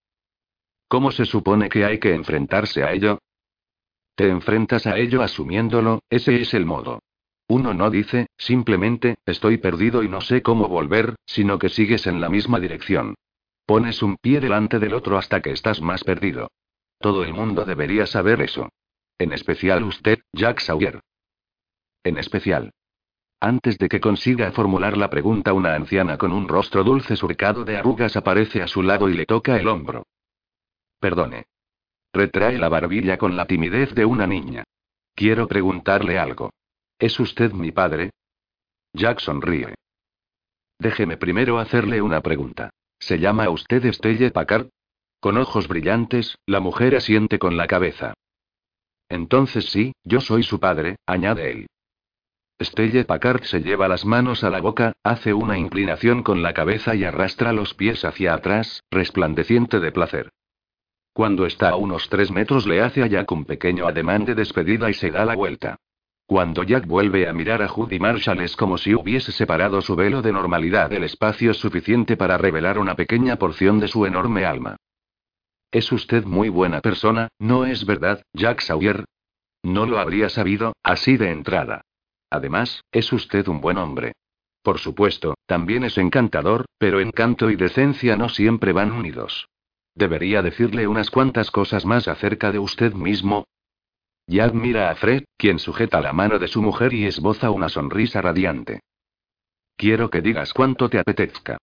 ¿Cómo 0.91 1.13
se 1.13 1.25
supone 1.25 1.69
que 1.69 1.85
hay 1.85 2.01
que 2.01 2.13
enfrentarse 2.13 2.83
a 2.83 2.93
ello? 2.93 3.21
Te 4.17 4.29
enfrentas 4.29 4.89
a 4.89 4.99
ello 4.99 5.23
asumiéndolo, 5.23 6.01
ese 6.11 6.41
es 6.43 6.53
el 6.53 6.67
modo. 6.67 6.99
Uno 7.47 7.75
no 7.75 7.91
dice, 7.91 8.27
simplemente, 8.37 9.19
estoy 9.25 9.59
perdido 9.59 10.03
y 10.03 10.09
no 10.09 10.21
sé 10.21 10.43
cómo 10.43 10.67
volver, 10.67 11.15
sino 11.25 11.61
que 11.61 11.69
sigues 11.69 12.09
en 12.09 12.21
la 12.21 12.29
misma 12.29 12.59
dirección. 12.59 13.15
Pones 13.67 14.03
un 14.03 14.17
pie 14.17 14.41
delante 14.41 14.81
del 14.81 14.95
otro 14.95 15.17
hasta 15.17 15.41
que 15.41 15.53
estás 15.53 15.81
más 15.81 16.03
perdido. 16.03 16.51
Todo 16.99 17.23
el 17.23 17.35
mundo 17.35 17.65
debería 17.65 18.05
saber 18.07 18.43
eso. 18.43 18.69
En 19.17 19.33
especial 19.33 19.85
usted, 19.85 20.19
Jack 20.33 20.59
Sawyer. 20.59 20.99
En 22.03 22.19
especial. 22.19 22.73
Antes 23.39 23.79
de 23.79 23.89
que 23.89 24.01
consiga 24.01 24.51
formular 24.51 24.97
la 24.97 25.09
pregunta, 25.09 25.53
una 25.53 25.73
anciana 25.77 26.19
con 26.19 26.33
un 26.33 26.49
rostro 26.49 26.83
dulce 26.83 27.15
surcado 27.15 27.65
de 27.65 27.77
arrugas 27.77 28.17
aparece 28.17 28.61
a 28.61 28.67
su 28.67 28.83
lado 28.83 29.09
y 29.09 29.15
le 29.15 29.25
toca 29.25 29.57
el 29.57 29.69
hombro. 29.69 30.03
Perdone. 31.01 31.47
Retrae 32.13 32.59
la 32.59 32.69
barbilla 32.69 33.17
con 33.17 33.37
la 33.37 33.47
timidez 33.47 33.95
de 33.95 34.05
una 34.05 34.27
niña. 34.27 34.65
Quiero 35.15 35.49
preguntarle 35.49 36.19
algo. 36.19 36.51
¿Es 36.99 37.19
usted 37.19 37.53
mi 37.53 37.73
padre? 37.73 38.11
Jack 38.93 39.21
sonríe. 39.21 39.75
Déjeme 40.79 41.17
primero 41.17 41.59
hacerle 41.59 42.03
una 42.03 42.21
pregunta. 42.21 42.71
¿Se 42.99 43.19
llama 43.19 43.49
usted 43.49 43.85
Estelle 43.87 44.31
Packard? 44.31 44.69
Con 45.21 45.39
ojos 45.39 45.69
brillantes, 45.69 46.37
la 46.47 46.61
mujer 46.61 46.97
asiente 46.97 47.39
con 47.39 47.57
la 47.57 47.67
cabeza. 47.67 48.15
Entonces 49.09 49.67
sí, 49.71 49.93
yo 50.05 50.21
soy 50.21 50.43
su 50.43 50.61
padre, 50.61 50.97
añade 51.07 51.51
él. 51.51 51.67
Stelle 52.63 53.05
Packard 53.05 53.45
se 53.45 53.61
lleva 53.61 53.89
las 53.89 54.05
manos 54.05 54.45
a 54.45 54.51
la 54.51 54.61
boca, 54.61 54.93
hace 55.03 55.33
una 55.33 55.59
inclinación 55.59 56.23
con 56.23 56.43
la 56.43 56.53
cabeza 56.53 56.95
y 56.95 57.05
arrastra 57.05 57.53
los 57.53 57.73
pies 57.73 58.05
hacia 58.05 58.35
atrás, 58.35 58.83
resplandeciente 58.91 59.81
de 59.81 59.93
placer. 59.93 60.31
Cuando 61.13 61.45
está 61.47 61.71
a 61.71 61.77
unos 61.77 62.09
tres 62.09 62.31
metros 62.31 62.67
le 62.67 62.81
hace 62.81 63.03
a 63.03 63.07
Jack 63.07 63.31
un 63.33 63.45
pequeño 63.45 63.87
ademán 63.87 64.25
de 64.25 64.35
despedida 64.35 64.89
y 64.91 64.95
se 64.95 65.11
da 65.11 65.25
la 65.25 65.35
vuelta. 65.35 65.77
Cuando 66.27 66.63
Jack 66.63 66.87
vuelve 66.87 67.29
a 67.29 67.33
mirar 67.33 67.61
a 67.61 67.69
Judy 67.69 67.99
Marshall 67.99 68.41
es 68.41 68.55
como 68.55 68.79
si 68.79 68.95
hubiese 68.95 69.33
separado 69.33 69.83
su 69.83 69.97
velo 69.97 70.23
de 70.23 70.33
normalidad 70.33 70.89
del 70.89 71.03
espacio 71.03 71.53
suficiente 71.55 72.17
para 72.17 72.39
revelar 72.39 72.79
una 72.79 72.95
pequeña 72.95 73.37
porción 73.37 73.81
de 73.81 73.89
su 73.89 74.07
enorme 74.07 74.45
alma. 74.45 74.77
Es 75.73 75.91
usted 75.91 76.25
muy 76.25 76.49
buena 76.49 76.81
persona, 76.81 77.29
¿no 77.39 77.65
es 77.65 77.85
verdad, 77.85 78.23
Jack 78.33 78.61
Sawyer? 78.61 79.05
No 79.63 79.87
lo 79.87 79.99
habría 79.99 80.29
sabido, 80.29 80.75
así 80.85 81.17
de 81.17 81.31
entrada. 81.31 81.83
Además, 82.31 82.83
es 82.93 83.13
usted 83.13 83.49
un 83.49 83.61
buen 83.61 83.79
hombre. 83.79 84.13
Por 84.63 84.79
supuesto, 84.79 85.35
también 85.47 85.85
es 85.85 85.99
encantador, 85.99 86.67
pero 86.79 87.01
encanto 87.01 87.51
y 87.51 87.57
decencia 87.57 88.17
no 88.17 88.29
siempre 88.29 88.73
van 88.73 88.93
unidos. 88.93 89.49
¿Debería 89.95 90.43
decirle 90.43 90.87
unas 90.87 91.11
cuantas 91.11 91.51
cosas 91.51 91.85
más 91.85 92.09
acerca 92.09 92.53
de 92.53 92.59
usted 92.59 92.93
mismo? 92.95 93.47
Jack 94.27 94.55
mira 94.55 94.91
a 94.91 94.95
Fred, 94.95 95.25
quien 95.37 95.59
sujeta 95.59 96.01
la 96.01 96.13
mano 96.13 96.39
de 96.39 96.49
su 96.49 96.63
mujer 96.63 96.95
y 96.95 97.07
esboza 97.07 97.51
una 97.51 97.69
sonrisa 97.69 98.23
radiante. 98.23 98.81
Quiero 99.77 100.11
que 100.11 100.21
digas 100.21 100.53
cuánto 100.53 100.89
te 100.89 100.99
apetezca. 100.99 101.59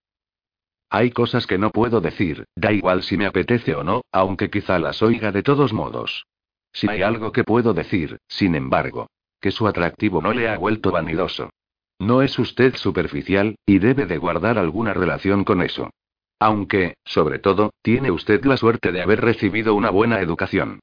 Hay 0.90 1.12
cosas 1.12 1.48
que 1.48 1.58
no 1.58 1.70
puedo 1.70 2.02
decir, 2.02 2.46
da 2.56 2.72
igual 2.72 3.04
si 3.04 3.18
me 3.18 3.26
apetece 3.26 3.76
o 3.76 3.84
no, 3.84 4.02
aunque 4.12 4.50
quizá 4.50 4.80
las 4.80 5.02
oiga 5.02 5.32
de 5.32 5.44
todos 5.44 5.74
modos. 5.74 6.26
Si 6.74 6.90
hay 6.90 7.02
algo 7.02 7.32
que 7.32 7.44
puedo 7.44 7.74
decir, 7.74 8.18
sin 8.28 8.56
embargo, 8.56 9.08
que 9.40 9.52
su 9.52 9.68
atractivo 9.68 10.22
no 10.22 10.34
le 10.34 10.50
ha 10.50 10.58
vuelto 10.58 10.92
vanidoso. 10.92 11.50
No 12.00 12.22
es 12.22 12.38
usted 12.38 12.76
superficial, 12.76 13.56
y 13.66 13.80
debe 13.80 14.06
de 14.06 14.18
guardar 14.18 14.58
alguna 14.58 14.94
relación 14.94 15.44
con 15.44 15.62
eso. 15.62 15.90
Aunque, 16.40 16.96
sobre 17.04 17.40
todo, 17.40 17.72
tiene 17.82 18.12
usted 18.12 18.44
la 18.46 18.58
suerte 18.58 18.92
de 18.92 19.02
haber 19.02 19.22
recibido 19.22 19.74
una 19.74 19.90
buena 19.90 20.22
educación. 20.22 20.80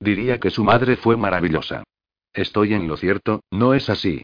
Diría 0.00 0.38
que 0.38 0.50
su 0.50 0.64
madre 0.64 0.96
fue 0.96 1.16
maravillosa. 1.16 1.84
Estoy 2.32 2.74
en 2.74 2.86
lo 2.86 2.96
cierto, 2.96 3.40
¿no 3.50 3.74
es 3.74 3.88
así? 3.88 4.22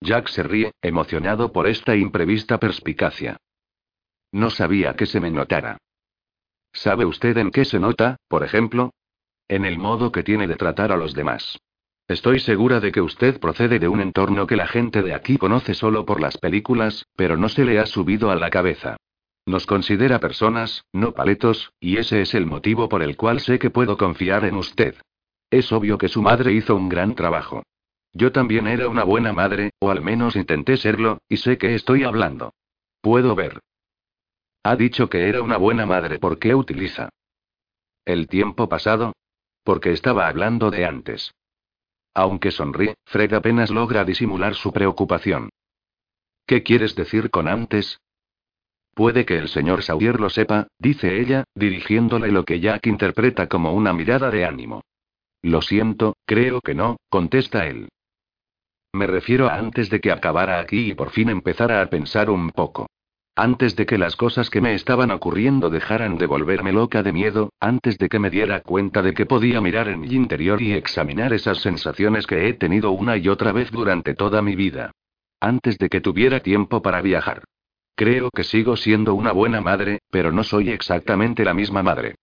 Jack 0.00 0.28
se 0.28 0.42
ríe, 0.42 0.72
emocionado 0.82 1.52
por 1.52 1.66
esta 1.66 1.96
imprevista 1.96 2.58
perspicacia. 2.58 3.38
No 4.32 4.50
sabía 4.50 4.94
que 4.94 5.06
se 5.06 5.20
me 5.20 5.30
notara. 5.30 5.78
¿Sabe 6.72 7.04
usted 7.04 7.38
en 7.38 7.50
qué 7.50 7.64
se 7.64 7.78
nota, 7.78 8.16
por 8.28 8.42
ejemplo? 8.42 8.92
En 9.46 9.64
el 9.64 9.78
modo 9.78 10.10
que 10.10 10.24
tiene 10.24 10.48
de 10.48 10.56
tratar 10.56 10.90
a 10.90 10.96
los 10.96 11.14
demás. 11.14 11.58
Estoy 12.08 12.40
segura 12.40 12.80
de 12.80 12.92
que 12.92 13.00
usted 13.00 13.38
procede 13.38 13.78
de 13.78 13.88
un 13.88 14.00
entorno 14.00 14.46
que 14.46 14.56
la 14.56 14.66
gente 14.66 15.02
de 15.02 15.14
aquí 15.14 15.38
conoce 15.38 15.72
solo 15.72 16.04
por 16.04 16.20
las 16.20 16.36
películas, 16.36 17.06
pero 17.16 17.36
no 17.36 17.48
se 17.48 17.64
le 17.64 17.78
ha 17.78 17.86
subido 17.86 18.30
a 18.30 18.36
la 18.36 18.50
cabeza. 18.50 18.96
Nos 19.46 19.66
considera 19.66 20.20
personas, 20.20 20.84
no 20.92 21.12
paletos, 21.12 21.72
y 21.78 21.98
ese 21.98 22.22
es 22.22 22.34
el 22.34 22.46
motivo 22.46 22.88
por 22.88 23.02
el 23.02 23.16
cual 23.16 23.40
sé 23.40 23.58
que 23.58 23.70
puedo 23.70 23.98
confiar 23.98 24.44
en 24.44 24.56
usted. 24.56 24.96
Es 25.50 25.70
obvio 25.70 25.98
que 25.98 26.08
su 26.08 26.22
madre 26.22 26.52
hizo 26.52 26.74
un 26.74 26.88
gran 26.88 27.14
trabajo. 27.14 27.62
Yo 28.12 28.32
también 28.32 28.66
era 28.66 28.88
una 28.88 29.04
buena 29.04 29.32
madre, 29.32 29.70
o 29.80 29.90
al 29.90 30.00
menos 30.00 30.36
intenté 30.36 30.76
serlo, 30.76 31.18
y 31.28 31.36
sé 31.36 31.58
que 31.58 31.74
estoy 31.74 32.04
hablando. 32.04 32.54
Puedo 33.00 33.34
ver. 33.34 33.60
Ha 34.62 34.76
dicho 34.76 35.10
que 35.10 35.28
era 35.28 35.42
una 35.42 35.58
buena 35.58 35.84
madre, 35.84 36.18
¿por 36.18 36.38
qué 36.38 36.54
utiliza? 36.54 37.10
El 38.04 38.28
tiempo 38.28 38.68
pasado. 38.68 39.12
Porque 39.62 39.92
estaba 39.92 40.28
hablando 40.28 40.70
de 40.70 40.84
antes. 40.84 41.34
Aunque 42.14 42.50
sonríe, 42.50 42.94
Fred 43.04 43.32
apenas 43.32 43.70
logra 43.70 44.04
disimular 44.04 44.54
su 44.54 44.72
preocupación. 44.72 45.50
¿Qué 46.46 46.62
quieres 46.62 46.94
decir 46.94 47.30
con 47.30 47.48
antes? 47.48 47.98
Puede 48.94 49.24
que 49.24 49.36
el 49.36 49.48
señor 49.48 49.82
Sawyer 49.82 50.20
lo 50.20 50.30
sepa, 50.30 50.68
dice 50.78 51.20
ella, 51.20 51.44
dirigiéndole 51.54 52.30
lo 52.30 52.44
que 52.44 52.60
Jack 52.60 52.86
interpreta 52.86 53.48
como 53.48 53.72
una 53.72 53.92
mirada 53.92 54.30
de 54.30 54.44
ánimo. 54.44 54.82
Lo 55.42 55.62
siento, 55.62 56.16
creo 56.24 56.60
que 56.60 56.74
no, 56.74 56.96
contesta 57.08 57.66
él. 57.66 57.88
Me 58.92 59.08
refiero 59.08 59.48
a 59.48 59.56
antes 59.56 59.90
de 59.90 60.00
que 60.00 60.12
acabara 60.12 60.60
aquí 60.60 60.90
y 60.90 60.94
por 60.94 61.10
fin 61.10 61.28
empezara 61.28 61.82
a 61.82 61.90
pensar 61.90 62.30
un 62.30 62.50
poco. 62.50 62.86
Antes 63.34 63.74
de 63.74 63.84
que 63.84 63.98
las 63.98 64.14
cosas 64.14 64.48
que 64.48 64.60
me 64.60 64.74
estaban 64.74 65.10
ocurriendo 65.10 65.68
dejaran 65.68 66.16
de 66.16 66.26
volverme 66.26 66.72
loca 66.72 67.02
de 67.02 67.12
miedo, 67.12 67.52
antes 67.58 67.98
de 67.98 68.08
que 68.08 68.20
me 68.20 68.30
diera 68.30 68.60
cuenta 68.60 69.02
de 69.02 69.12
que 69.12 69.26
podía 69.26 69.60
mirar 69.60 69.88
en 69.88 70.02
mi 70.02 70.14
interior 70.14 70.62
y 70.62 70.72
examinar 70.72 71.32
esas 71.32 71.58
sensaciones 71.58 72.28
que 72.28 72.48
he 72.48 72.54
tenido 72.54 72.92
una 72.92 73.16
y 73.16 73.28
otra 73.28 73.50
vez 73.50 73.72
durante 73.72 74.14
toda 74.14 74.40
mi 74.40 74.54
vida. 74.54 74.92
Antes 75.40 75.78
de 75.78 75.88
que 75.88 76.00
tuviera 76.00 76.38
tiempo 76.38 76.80
para 76.80 77.02
viajar. 77.02 77.42
Creo 77.96 78.30
que 78.30 78.42
sigo 78.42 78.76
siendo 78.76 79.14
una 79.14 79.32
buena 79.32 79.60
madre, 79.60 80.00
pero 80.10 80.32
no 80.32 80.42
soy 80.42 80.70
exactamente 80.70 81.44
la 81.44 81.54
misma 81.54 81.82
madre. 81.82 82.16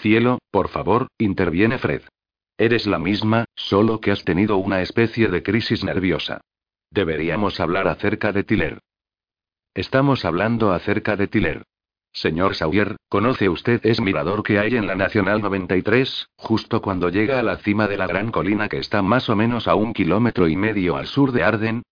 Cielo, 0.00 0.38
por 0.50 0.68
favor, 0.68 1.08
interviene 1.18 1.78
Fred. 1.78 2.02
Eres 2.58 2.86
la 2.86 2.98
misma, 2.98 3.44
solo 3.54 4.00
que 4.00 4.10
has 4.10 4.24
tenido 4.24 4.56
una 4.56 4.82
especie 4.82 5.28
de 5.28 5.42
crisis 5.42 5.84
nerviosa. 5.84 6.40
Deberíamos 6.90 7.60
hablar 7.60 7.88
acerca 7.88 8.32
de 8.32 8.44
Tiller. 8.44 8.80
Estamos 9.74 10.24
hablando 10.24 10.72
acerca 10.72 11.16
de 11.16 11.28
Tiller. 11.28 11.62
Señor 12.12 12.54
Sawyer, 12.54 12.96
¿conoce 13.08 13.48
usted 13.48 13.84
ese 13.84 14.00
mirador 14.00 14.44
que 14.44 14.60
hay 14.60 14.76
en 14.76 14.86
la 14.86 14.94
Nacional 14.94 15.42
93, 15.42 16.28
justo 16.36 16.80
cuando 16.80 17.08
llega 17.08 17.40
a 17.40 17.42
la 17.42 17.56
cima 17.58 17.88
de 17.88 17.96
la 17.96 18.06
gran 18.06 18.30
colina 18.30 18.68
que 18.68 18.78
está 18.78 19.02
más 19.02 19.28
o 19.28 19.34
menos 19.34 19.66
a 19.66 19.74
un 19.74 19.92
kilómetro 19.92 20.46
y 20.46 20.54
medio 20.54 20.96
al 20.96 21.06
sur 21.06 21.32
de 21.32 21.42
Arden? 21.42 21.82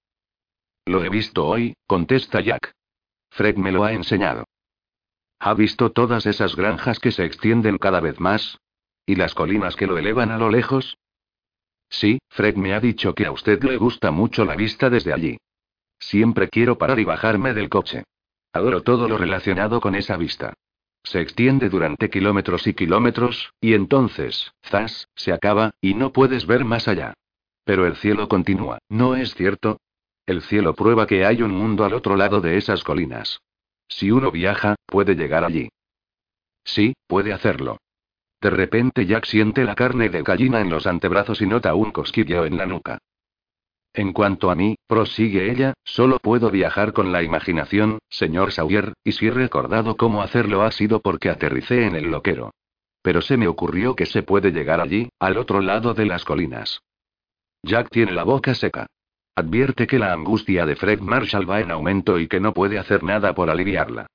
Lo 0.85 1.05
he 1.05 1.09
visto 1.09 1.47
hoy, 1.47 1.75
contesta 1.87 2.41
Jack. 2.41 2.75
Fred 3.31 3.57
me 3.57 3.73
lo 3.73 3.85
ha 3.85 3.93
enseñado. 3.93 4.45
¿Ha 5.39 5.55
visto 5.55 5.91
todas 5.91 6.27
esas 6.27 6.55
granjas 6.57 6.99
que 6.99 7.13
se 7.13 7.25
extienden 7.25 7.79
cada 7.79 8.01
vez 8.01 8.21
más? 8.21 8.59
¿Y 9.07 9.17
las 9.17 9.35
colinas 9.35 9.77
que 9.77 9.87
lo 9.87 9.99
elevan 9.99 10.31
a 10.31 10.39
lo 10.39 10.51
lejos? 10.51 10.99
Sí, 11.89 12.21
Fred 12.29 12.57
me 12.57 12.75
ha 12.75 12.81
dicho 12.81 13.15
que 13.15 13.27
a 13.27 13.33
usted 13.33 13.63
le 13.63 13.77
gusta 13.77 14.11
mucho 14.11 14.45
la 14.45 14.57
vista 14.57 14.89
desde 14.91 15.13
allí. 15.13 15.39
Siempre 15.99 16.49
quiero 16.49 16.79
parar 16.79 16.99
y 16.99 17.05
bajarme 17.05 17.55
del 17.55 17.69
coche. 17.69 18.05
Adoro 18.53 18.83
todo 18.83 19.09
lo 19.09 19.19
relacionado 19.19 19.81
con 19.81 19.95
esa 19.95 20.17
vista. 20.17 20.55
Se 21.05 21.21
extiende 21.21 21.69
durante 21.69 22.11
kilómetros 22.11 22.67
y 22.67 22.75
kilómetros, 22.75 23.53
y 23.61 23.75
entonces, 23.75 24.53
zas, 24.63 25.09
se 25.15 25.33
acaba, 25.33 25.73
y 25.81 25.95
no 25.95 26.13
puedes 26.13 26.47
ver 26.47 26.65
más 26.65 26.87
allá. 26.87 27.15
Pero 27.65 27.87
el 27.87 27.97
cielo 27.97 28.29
continúa, 28.29 28.79
¿no 28.89 29.17
es 29.17 29.35
cierto? 29.35 29.79
El 30.33 30.41
cielo 30.41 30.73
prueba 30.73 31.07
que 31.07 31.27
hay 31.27 31.43
un 31.43 31.51
mundo 31.51 31.85
al 31.85 31.93
otro 31.93 32.17
lado 32.17 32.41
de 32.41 32.57
esas 32.57 32.83
colinas. 32.83 33.43
Si 33.87 34.11
uno 34.11 34.31
viaja, 34.31 34.77
puede 34.87 35.15
llegar 35.15 35.45
allí. 35.45 35.69
Sí, 36.65 36.95
puede 37.07 37.35
hacerlo. 37.35 37.77
De 38.41 38.49
repente 38.49 39.05
Jack 39.05 39.27
siente 39.27 39.63
la 39.63 39.75
carne 39.75 40.09
de 40.09 40.23
gallina 40.23 40.63
en 40.63 40.71
los 40.71 40.87
antebrazos 40.87 41.43
y 41.43 41.47
nota 41.47 41.75
un 41.75 41.91
cosquilleo 41.91 42.47
en 42.47 42.57
la 42.57 42.65
nuca. 42.65 42.97
En 43.93 44.15
cuanto 44.15 44.51
a 44.51 44.55
mí, 44.55 44.77
prosigue 44.87 45.51
ella, 45.51 45.75
solo 45.85 46.19
puedo 46.19 46.51
viajar 46.51 46.95
con 46.95 47.13
la 47.13 47.23
imaginación, 47.23 47.99
señor 48.09 48.53
Sawyer, 48.53 48.95
y 49.05 49.13
si 49.13 49.27
he 49.27 49.31
recordado 49.31 49.99
cómo 49.99 50.23
hacerlo 50.23 50.63
ha 50.63 50.73
sido 50.73 51.03
porque 51.03 51.29
aterricé 51.29 51.85
en 51.85 51.95
el 51.95 52.11
loquero. 52.11 52.53
Pero 53.03 53.21
se 53.21 53.37
me 53.37 53.49
ocurrió 53.49 53.95
que 53.95 54.07
se 54.07 54.23
puede 54.23 54.51
llegar 54.51 54.81
allí, 54.81 55.11
al 55.21 55.37
otro 55.37 55.61
lado 55.61 55.93
de 55.93 56.07
las 56.07 56.25
colinas. 56.25 56.81
Jack 57.63 57.91
tiene 57.91 58.13
la 58.13 58.25
boca 58.25 58.55
seca. 58.55 58.87
Advierte 59.35 59.87
que 59.87 59.99
la 59.99 60.13
angustia 60.13 60.67
de 60.67 60.77
Fred 60.77 61.01
Marshall 61.01 61.49
va 61.49 61.61
en 61.61 61.71
aumento 61.71 62.19
y 62.19 62.29
que 62.29 62.39
no 62.39 62.53
puede 62.53 62.79
hacer 62.79 63.03
nada 63.03 63.35
por 63.35 63.49
aliviarla. 63.49 64.07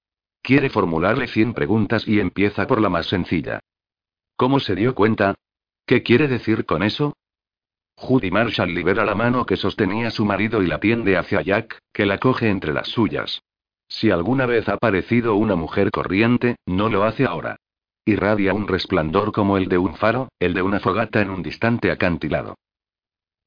Quiere 0.44 0.69
formularle 0.69 1.27
cien 1.27 1.53
preguntas 1.53 2.07
y 2.07 2.19
empieza 2.19 2.68
por 2.68 2.80
la 2.80 2.89
más 2.89 3.07
sencilla. 3.07 3.60
¿Cómo 4.35 4.60
se 4.60 4.76
dio 4.76 4.94
cuenta? 4.94 5.34
¿Qué 5.88 6.03
quiere 6.03 6.27
decir 6.27 6.65
con 6.65 6.84
eso? 6.84 7.18
Judy 7.95 8.30
Marshall 8.30 8.76
libera 8.76 9.03
la 9.06 9.15
mano 9.15 9.45
que 9.48 9.57
sostenía 9.57 10.11
su 10.11 10.23
marido 10.23 10.61
y 10.61 10.68
la 10.68 10.80
tiende 10.80 11.18
hacia 11.18 11.41
Jack, 11.41 11.80
que 11.91 12.06
la 12.06 12.19
coge 12.19 12.49
entre 12.49 12.72
las 12.72 12.88
suyas. 12.88 13.41
Si 13.89 14.11
alguna 14.11 14.45
vez 14.45 14.69
ha 14.69 14.77
parecido 14.77 15.35
una 15.35 15.56
mujer 15.56 15.89
corriente, 15.89 16.57
no 16.68 16.89
lo 16.89 17.03
hace 17.03 17.26
ahora. 17.26 17.56
Irradia 18.06 18.53
un 18.53 18.68
resplandor 18.68 19.31
como 19.31 19.57
el 19.57 19.68
de 19.68 19.80
un 19.80 19.95
faro, 19.95 20.30
el 20.39 20.53
de 20.53 20.61
una 20.61 20.80
fogata 20.80 21.22
en 21.22 21.31
un 21.31 21.41
distante 21.41 21.89
acantilado. 21.89 22.56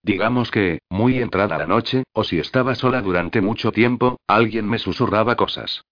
Digamos 0.02 0.50
que, 0.50 0.80
muy 0.88 1.18
entrada 1.18 1.58
la 1.58 1.66
noche, 1.66 2.04
o 2.12 2.24
si 2.24 2.38
estaba 2.38 2.74
sola 2.74 3.02
durante 3.02 3.40
mucho 3.40 3.70
tiempo, 3.70 4.18
alguien 4.26 4.68
me 4.68 4.78
susurraba 4.78 5.36
cosas. 5.36 5.82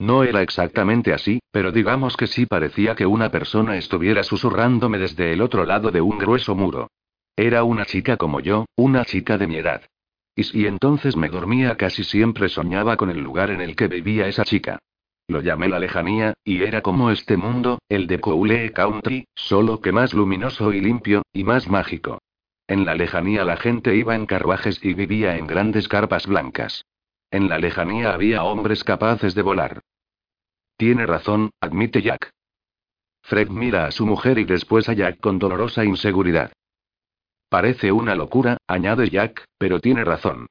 No 0.00 0.22
era 0.22 0.42
exactamente 0.42 1.12
así, 1.12 1.40
pero 1.50 1.72
digamos 1.72 2.16
que 2.16 2.28
sí 2.28 2.46
parecía 2.46 2.94
que 2.94 3.04
una 3.04 3.30
persona 3.30 3.76
estuviera 3.76 4.22
susurrándome 4.22 4.98
desde 4.98 5.32
el 5.32 5.42
otro 5.42 5.64
lado 5.64 5.90
de 5.90 6.00
un 6.00 6.18
grueso 6.18 6.54
muro. 6.54 6.88
Era 7.36 7.64
una 7.64 7.84
chica 7.84 8.16
como 8.16 8.40
yo, 8.40 8.66
una 8.76 9.04
chica 9.04 9.36
de 9.38 9.46
mi 9.48 9.56
edad. 9.56 9.82
Y 10.34 10.44
si 10.44 10.66
entonces 10.66 11.16
me 11.16 11.28
dormía 11.28 11.76
casi 11.76 12.04
siempre 12.04 12.48
soñaba 12.48 12.96
con 12.96 13.10
el 13.10 13.18
lugar 13.18 13.50
en 13.50 13.60
el 13.60 13.74
que 13.74 13.88
vivía 13.88 14.28
esa 14.28 14.44
chica. 14.44 14.78
Lo 15.26 15.42
llamé 15.42 15.68
la 15.68 15.80
lejanía, 15.80 16.34
y 16.44 16.62
era 16.62 16.80
como 16.80 17.10
este 17.10 17.36
mundo, 17.36 17.80
el 17.88 18.06
de 18.06 18.20
Coule 18.20 18.72
Country, 18.72 19.26
solo 19.34 19.80
que 19.80 19.92
más 19.92 20.14
luminoso 20.14 20.72
y 20.72 20.80
limpio, 20.80 21.22
y 21.32 21.44
más 21.44 21.68
mágico. 21.68 22.20
En 22.68 22.84
la 22.84 22.94
lejanía 22.94 23.44
la 23.44 23.56
gente 23.56 23.96
iba 23.96 24.14
en 24.14 24.26
carruajes 24.26 24.78
y 24.84 24.92
vivía 24.92 25.38
en 25.38 25.46
grandes 25.46 25.88
carpas 25.88 26.26
blancas. 26.26 26.84
En 27.30 27.48
la 27.48 27.58
lejanía 27.58 28.12
había 28.12 28.44
hombres 28.44 28.84
capaces 28.84 29.34
de 29.34 29.40
volar. 29.40 29.80
Tiene 30.76 31.06
razón, 31.06 31.50
admite 31.60 32.02
Jack. 32.02 32.30
Fred 33.22 33.48
mira 33.48 33.86
a 33.86 33.90
su 33.90 34.06
mujer 34.06 34.38
y 34.38 34.44
después 34.44 34.88
a 34.90 34.92
Jack 34.92 35.18
con 35.18 35.38
dolorosa 35.38 35.84
inseguridad. 35.84 36.52
Parece 37.48 37.90
una 37.90 38.14
locura, 38.14 38.58
añade 38.66 39.08
Jack, 39.08 39.46
pero 39.56 39.80
tiene 39.80 40.04
razón. 40.04 40.46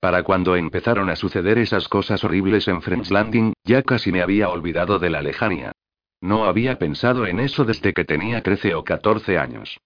Para 0.00 0.22
cuando 0.22 0.56
empezaron 0.56 1.08
a 1.08 1.16
suceder 1.16 1.56
esas 1.56 1.88
cosas 1.88 2.22
horribles 2.22 2.68
en 2.68 2.82
Friends 2.82 3.10
Landing, 3.10 3.54
ya 3.64 3.82
casi 3.82 4.12
me 4.12 4.20
había 4.20 4.50
olvidado 4.50 4.98
de 4.98 5.08
la 5.08 5.22
lejanía. 5.22 5.72
No 6.20 6.44
había 6.44 6.78
pensado 6.78 7.26
en 7.26 7.40
eso 7.40 7.64
desde 7.64 7.94
que 7.94 8.04
tenía 8.04 8.42
13 8.42 8.74
o 8.74 8.84
14 8.84 9.38
años. 9.38 9.78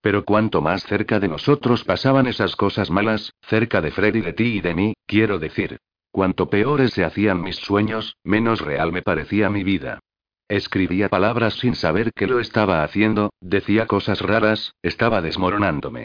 Pero 0.00 0.24
cuanto 0.24 0.60
más 0.60 0.84
cerca 0.84 1.18
de 1.18 1.28
nosotros 1.28 1.84
pasaban 1.84 2.26
esas 2.26 2.56
cosas 2.56 2.90
malas, 2.90 3.32
cerca 3.42 3.80
de 3.80 3.90
Fred 3.90 4.14
y 4.14 4.20
de 4.20 4.32
ti 4.32 4.44
y 4.56 4.60
de 4.60 4.74
mí, 4.74 4.94
quiero 5.06 5.38
decir. 5.38 5.78
Cuanto 6.10 6.48
peores 6.48 6.92
se 6.92 7.04
hacían 7.04 7.42
mis 7.42 7.56
sueños, 7.56 8.16
menos 8.24 8.60
real 8.60 8.92
me 8.92 9.02
parecía 9.02 9.50
mi 9.50 9.64
vida. 9.64 10.00
Escribía 10.48 11.08
palabras 11.08 11.54
sin 11.54 11.74
saber 11.74 12.12
que 12.14 12.26
lo 12.26 12.38
estaba 12.38 12.84
haciendo, 12.84 13.30
decía 13.40 13.86
cosas 13.86 14.20
raras, 14.20 14.72
estaba 14.80 15.20
desmoronándome. 15.20 16.04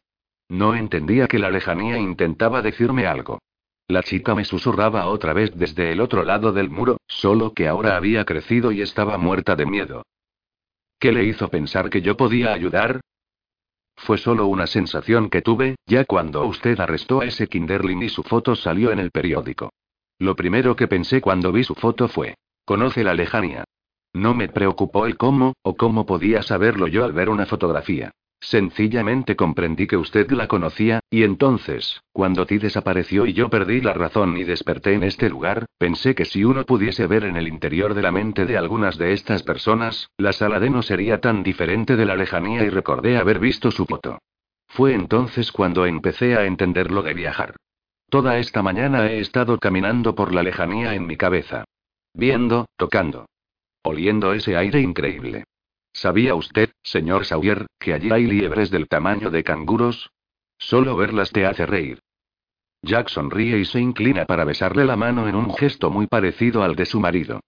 No 0.50 0.76
entendía 0.76 1.28
que 1.28 1.40
la 1.40 1.52
lejanía 1.52 1.98
intentaba 1.98 2.62
decirme 2.62 3.06
algo. 3.06 3.40
La 3.88 4.04
chica 4.04 4.36
me 4.36 4.46
susurraba 4.46 5.08
otra 5.08 5.34
vez 5.34 5.52
desde 5.56 5.92
el 5.92 6.02
otro 6.02 6.24
lado 6.24 6.52
del 6.54 6.70
muro, 6.70 6.98
solo 7.08 7.54
que 7.54 7.68
ahora 7.68 7.96
había 7.96 8.26
crecido 8.26 8.72
y 8.72 8.82
estaba 8.82 9.18
muerta 9.18 9.56
de 9.56 9.66
miedo. 9.66 10.04
¿Qué 11.00 11.12
le 11.12 11.24
hizo 11.24 11.50
pensar 11.50 11.90
que 11.90 12.02
yo 12.02 12.18
podía 12.18 12.52
ayudar? 12.54 13.02
Fue 14.02 14.18
solo 14.18 14.48
una 14.48 14.66
sensación 14.66 15.30
que 15.30 15.44
tuve, 15.44 15.76
ya 15.86 16.06
cuando 16.06 16.44
usted 16.46 16.80
arrestó 16.80 17.22
a 17.22 17.26
ese 17.26 17.48
Kinderlin 17.48 18.02
y 18.02 18.10
su 18.10 18.24
foto 18.24 18.56
salió 18.56 18.92
en 18.92 18.98
el 18.98 19.12
periódico. 19.12 19.72
Lo 20.18 20.36
primero 20.36 20.76
que 20.76 20.88
pensé 20.88 21.22
cuando 21.22 21.52
vi 21.52 21.64
su 21.64 21.76
foto 21.76 22.08
fue, 22.08 22.36
conoce 22.66 23.04
la 23.04 23.14
lejanía. 23.14 23.64
No 24.14 24.34
me 24.34 24.50
preocupó 24.50 25.06
el 25.06 25.18
cómo, 25.18 25.54
o 25.62 25.76
cómo 25.76 26.08
podía 26.08 26.42
saberlo 26.42 26.88
yo 26.88 27.06
al 27.06 27.14
ver 27.14 27.30
una 27.30 27.46
fotografía. 27.46 28.12
Sencillamente 28.44 29.36
comprendí 29.36 29.86
que 29.86 29.98
usted 29.98 30.32
la 30.32 30.48
conocía, 30.48 31.00
y 31.12 31.22
entonces, 31.22 32.02
cuando 32.12 32.48
ti 32.48 32.58
desapareció 32.58 33.28
y 33.28 33.34
yo 33.34 33.50
perdí 33.50 33.82
la 33.82 33.94
razón 33.94 34.36
y 34.36 34.44
desperté 34.44 34.94
en 34.94 35.04
este 35.04 35.30
lugar, 35.30 35.68
pensé 35.78 36.16
que 36.16 36.26
si 36.26 36.44
uno 36.44 36.66
pudiese 36.66 37.06
ver 37.06 37.24
en 37.24 37.38
el 37.38 37.48
interior 37.48 37.94
de 37.94 38.02
la 38.02 38.12
mente 38.12 38.48
de 38.48 38.58
algunas 38.58 38.98
de 38.98 39.14
estas 39.14 39.44
personas, 39.44 40.10
la 40.18 40.34
sala 40.34 40.60
de 40.60 40.72
no 40.72 40.82
sería 40.82 41.22
tan 41.22 41.44
diferente 41.44 41.96
de 41.96 42.06
la 42.06 42.16
lejanía 42.16 42.64
y 42.64 42.70
recordé 42.70 43.18
haber 43.18 43.38
visto 43.38 43.70
su 43.70 43.86
foto. 43.86 44.18
Fue 44.68 44.96
entonces 44.96 45.52
cuando 45.52 45.86
empecé 45.86 46.36
a 46.36 46.46
entender 46.46 46.90
lo 46.90 47.04
de 47.04 47.14
viajar. 47.14 47.56
Toda 48.10 48.40
esta 48.40 48.64
mañana 48.64 49.06
he 49.12 49.20
estado 49.20 49.60
caminando 49.60 50.16
por 50.16 50.34
la 50.34 50.42
lejanía 50.42 50.96
en 50.96 51.06
mi 51.06 51.16
cabeza. 51.16 51.66
Viendo, 52.14 52.66
tocando. 52.76 53.28
Oliendo 53.84 54.34
ese 54.34 54.58
aire 54.58 54.82
increíble. 54.82 55.44
¿Sabía 55.94 56.36
usted, 56.36 56.72
señor 56.84 57.26
Sawyer, 57.26 57.68
que 57.80 57.94
allí 57.94 58.12
hay 58.12 58.26
liebres 58.26 58.72
del 58.72 58.88
tamaño 58.88 59.30
de 59.30 59.44
canguros? 59.44 60.12
Solo 60.58 60.96
verlas 60.96 61.32
te 61.32 61.46
hace 61.46 61.66
reír. 61.66 62.00
Jack 62.84 63.10
sonríe 63.10 63.60
y 63.60 63.66
se 63.66 63.80
inclina 63.80 64.26
para 64.26 64.44
besarle 64.44 64.86
la 64.86 64.96
mano 64.96 65.28
en 65.28 65.36
un 65.36 65.54
gesto 65.54 65.92
muy 65.92 66.08
parecido 66.08 66.64
al 66.64 66.76
de 66.76 66.86
su 66.86 67.00
marido. 67.00 67.42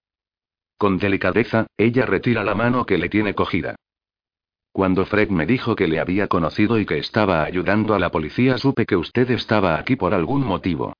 Con 0.76 0.98
delicadeza, 0.98 1.66
ella 1.76 2.06
retira 2.06 2.44
la 2.44 2.54
mano 2.54 2.86
que 2.86 2.98
le 2.98 3.08
tiene 3.08 3.34
cogida. 3.34 3.76
Cuando 4.72 5.06
Fred 5.06 5.30
me 5.30 5.46
dijo 5.46 5.76
que 5.76 5.86
le 5.86 6.00
había 6.00 6.26
conocido 6.26 6.78
y 6.78 6.86
que 6.86 6.98
estaba 6.98 7.44
ayudando 7.44 7.94
a 7.94 7.98
la 7.98 8.10
policía, 8.10 8.58
supe 8.58 8.86
que 8.86 8.96
usted 8.96 9.30
estaba 9.30 9.78
aquí 9.78 9.96
por 9.96 10.14
algún 10.14 10.44
motivo. 10.44 10.94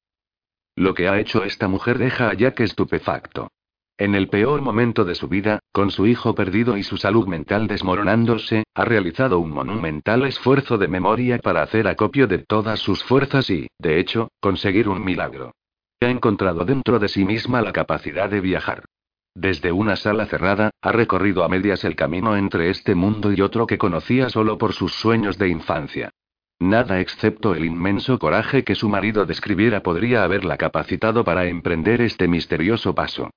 Lo 0.76 0.94
que 0.94 1.08
ha 1.08 1.18
hecho 1.18 1.44
esta 1.44 1.68
mujer 1.68 1.98
deja 1.98 2.30
a 2.30 2.34
Jack 2.34 2.60
estupefacto. 2.60 3.50
En 3.96 4.16
el 4.16 4.28
peor 4.28 4.60
momento 4.60 5.04
de 5.04 5.14
su 5.14 5.28
vida, 5.28 5.60
con 5.70 5.92
su 5.92 6.08
hijo 6.08 6.34
perdido 6.34 6.76
y 6.76 6.82
su 6.82 6.96
salud 6.96 7.28
mental 7.28 7.68
desmoronándose, 7.68 8.64
ha 8.74 8.84
realizado 8.84 9.38
un 9.38 9.52
monumental 9.52 10.24
esfuerzo 10.24 10.78
de 10.78 10.88
memoria 10.88 11.38
para 11.38 11.62
hacer 11.62 11.86
acopio 11.86 12.26
de 12.26 12.38
todas 12.38 12.80
sus 12.80 13.04
fuerzas 13.04 13.48
y, 13.50 13.68
de 13.78 14.00
hecho, 14.00 14.30
conseguir 14.40 14.88
un 14.88 15.04
milagro. 15.04 15.52
Ha 16.00 16.08
encontrado 16.08 16.64
dentro 16.64 16.98
de 16.98 17.08
sí 17.08 17.24
misma 17.24 17.62
la 17.62 17.72
capacidad 17.72 18.28
de 18.28 18.40
viajar. 18.40 18.84
Desde 19.32 19.70
una 19.70 19.94
sala 19.94 20.26
cerrada, 20.26 20.70
ha 20.82 20.90
recorrido 20.90 21.44
a 21.44 21.48
medias 21.48 21.84
el 21.84 21.94
camino 21.94 22.36
entre 22.36 22.70
este 22.70 22.96
mundo 22.96 23.32
y 23.32 23.42
otro 23.42 23.64
que 23.64 23.78
conocía 23.78 24.28
solo 24.28 24.58
por 24.58 24.72
sus 24.72 24.92
sueños 24.92 25.38
de 25.38 25.50
infancia. 25.50 26.10
Nada 26.58 26.98
excepto 26.98 27.54
el 27.54 27.64
inmenso 27.64 28.18
coraje 28.18 28.64
que 28.64 28.74
su 28.74 28.88
marido 28.88 29.24
describiera 29.24 29.84
podría 29.84 30.24
haberla 30.24 30.56
capacitado 30.56 31.22
para 31.22 31.46
emprender 31.46 32.00
este 32.00 32.26
misterioso 32.26 32.92
paso. 32.92 33.30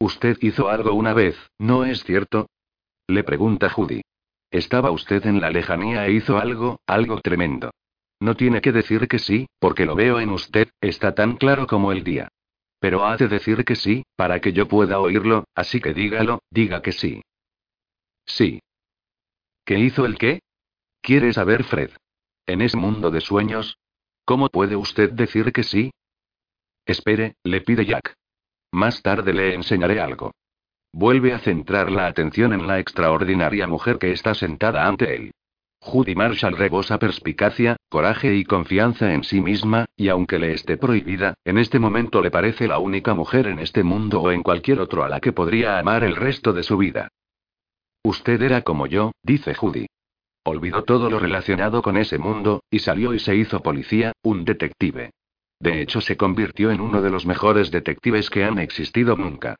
Usted 0.00 0.38
hizo 0.42 0.68
algo 0.68 0.92
una 0.94 1.12
vez, 1.12 1.36
¿no 1.58 1.84
es 1.84 2.04
cierto? 2.04 2.48
Le 3.08 3.24
pregunta 3.24 3.68
Judy. 3.68 4.02
Estaba 4.50 4.90
usted 4.90 5.26
en 5.26 5.40
la 5.40 5.50
lejanía 5.50 6.06
e 6.06 6.12
hizo 6.12 6.38
algo, 6.38 6.80
algo 6.86 7.20
tremendo. 7.20 7.70
No 8.20 8.36
tiene 8.36 8.60
que 8.60 8.72
decir 8.72 9.08
que 9.08 9.18
sí, 9.18 9.46
porque 9.58 9.86
lo 9.86 9.94
veo 9.94 10.20
en 10.20 10.30
usted, 10.30 10.68
está 10.80 11.14
tan 11.14 11.36
claro 11.36 11.66
como 11.66 11.92
el 11.92 12.04
día. 12.04 12.28
Pero 12.80 13.04
ha 13.04 13.16
de 13.16 13.28
decir 13.28 13.64
que 13.64 13.76
sí, 13.76 14.04
para 14.16 14.40
que 14.40 14.52
yo 14.52 14.68
pueda 14.68 15.00
oírlo, 15.00 15.44
así 15.54 15.80
que 15.80 15.94
dígalo, 15.94 16.40
diga 16.50 16.80
que 16.80 16.92
sí. 16.92 17.22
Sí. 18.24 18.60
¿Qué 19.64 19.78
hizo 19.78 20.06
el 20.06 20.16
qué? 20.16 20.40
¿Quiere 21.00 21.32
saber 21.32 21.64
Fred? 21.64 21.90
¿En 22.46 22.62
ese 22.62 22.76
mundo 22.76 23.10
de 23.10 23.20
sueños? 23.20 23.78
¿Cómo 24.24 24.48
puede 24.48 24.76
usted 24.76 25.10
decir 25.10 25.52
que 25.52 25.64
sí? 25.64 25.90
Espere, 26.86 27.34
le 27.42 27.60
pide 27.60 27.84
Jack. 27.84 28.14
Más 28.72 29.02
tarde 29.02 29.32
le 29.32 29.54
enseñaré 29.54 30.00
algo. 30.00 30.32
Vuelve 30.92 31.32
a 31.32 31.38
centrar 31.38 31.90
la 31.90 32.06
atención 32.06 32.52
en 32.52 32.66
la 32.66 32.78
extraordinaria 32.78 33.66
mujer 33.66 33.98
que 33.98 34.12
está 34.12 34.34
sentada 34.34 34.86
ante 34.86 35.14
él. 35.14 35.32
Judy 35.80 36.14
Marshall 36.14 36.56
rebosa 36.56 36.98
perspicacia, 36.98 37.76
coraje 37.88 38.34
y 38.34 38.44
confianza 38.44 39.14
en 39.14 39.22
sí 39.22 39.40
misma, 39.40 39.86
y 39.96 40.08
aunque 40.08 40.38
le 40.38 40.52
esté 40.52 40.76
prohibida, 40.76 41.34
en 41.44 41.56
este 41.56 41.78
momento 41.78 42.20
le 42.20 42.30
parece 42.30 42.66
la 42.66 42.78
única 42.78 43.14
mujer 43.14 43.46
en 43.46 43.58
este 43.58 43.82
mundo 43.84 44.20
o 44.20 44.32
en 44.32 44.42
cualquier 44.42 44.80
otro 44.80 45.04
a 45.04 45.08
la 45.08 45.20
que 45.20 45.32
podría 45.32 45.78
amar 45.78 46.04
el 46.04 46.16
resto 46.16 46.52
de 46.52 46.62
su 46.62 46.76
vida. 46.78 47.08
Usted 48.02 48.42
era 48.42 48.62
como 48.62 48.86
yo, 48.86 49.12
dice 49.22 49.54
Judy. 49.54 49.86
Olvidó 50.44 50.82
todo 50.84 51.10
lo 51.10 51.18
relacionado 51.18 51.82
con 51.82 51.96
ese 51.96 52.18
mundo, 52.18 52.62
y 52.70 52.80
salió 52.80 53.14
y 53.14 53.18
se 53.18 53.36
hizo 53.36 53.60
policía, 53.60 54.12
un 54.22 54.44
detective. 54.44 55.10
De 55.60 55.80
hecho, 55.80 56.00
se 56.00 56.16
convirtió 56.16 56.70
en 56.70 56.80
uno 56.80 57.02
de 57.02 57.10
los 57.10 57.26
mejores 57.26 57.70
detectives 57.70 58.30
que 58.30 58.44
han 58.44 58.58
existido 58.58 59.16
nunca. 59.16 59.56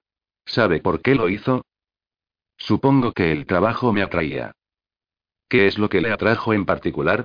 ¿Sabe 0.47 0.81
por 0.81 1.03
qué 1.03 1.15
lo 1.15 1.29
hizo? 1.29 1.65
Supongo 2.57 3.13
que 3.13 3.33
el 3.33 3.47
trabajo 3.47 3.93
me 3.93 4.03
atraía. 4.03 4.53
¿Qué 5.49 5.67
es 5.67 5.79
lo 5.79 5.89
que 5.89 6.01
le 6.01 6.13
atrajo 6.13 6.53
en 6.53 6.67
particular? 6.67 7.25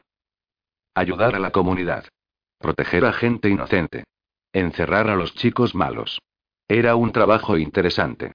Ayudar 0.95 1.35
a 1.35 1.39
la 1.39 1.51
comunidad. 1.51 2.05
Proteger 2.57 3.05
a 3.05 3.13
gente 3.13 3.49
inocente. 3.49 4.05
Encerrar 4.53 5.09
a 5.09 5.15
los 5.15 5.33
chicos 5.35 5.75
malos. 5.75 6.19
Era 6.67 6.95
un 6.95 7.11
trabajo 7.11 7.57
interesante. 7.57 8.33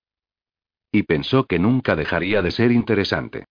Y 0.92 1.02
pensó 1.02 1.44
que 1.44 1.58
nunca 1.58 1.96
dejaría 1.96 2.42
de 2.42 2.50
ser 2.50 2.72
interesante. 2.72 3.44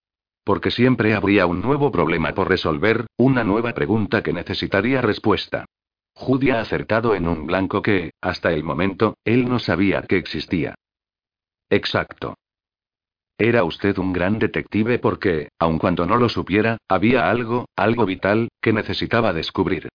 Porque 0.44 0.72
siempre 0.72 1.14
habría 1.14 1.46
un 1.46 1.62
nuevo 1.62 1.92
problema 1.92 2.34
por 2.34 2.50
resolver, 2.50 3.06
una 3.18 3.44
nueva 3.44 3.74
pregunta 3.74 4.24
que 4.24 4.34
necesitaría 4.34 5.02
respuesta. 5.02 5.66
Judy 6.20 6.50
ha 6.50 6.62
acertado 6.62 7.14
en 7.14 7.28
un 7.28 7.46
blanco 7.46 7.84
que, 7.84 8.12
hasta 8.22 8.52
el 8.52 8.64
momento, 8.64 9.18
él 9.24 9.48
no 9.48 9.60
sabía 9.60 10.02
que 10.02 10.18
existía. 10.18 10.74
Exacto. 11.70 12.34
Era 13.38 13.64
usted 13.64 14.00
un 14.00 14.14
gran 14.14 14.40
detective 14.40 14.98
porque, 14.98 15.50
aun 15.60 15.78
cuando 15.78 16.08
no 16.08 16.18
lo 16.18 16.28
supiera, 16.28 16.80
había 16.88 17.30
algo, 17.30 17.68
algo 17.76 18.08
vital, 18.08 18.50
que 18.60 18.74
necesitaba 18.74 19.32
descubrir. 19.32 19.90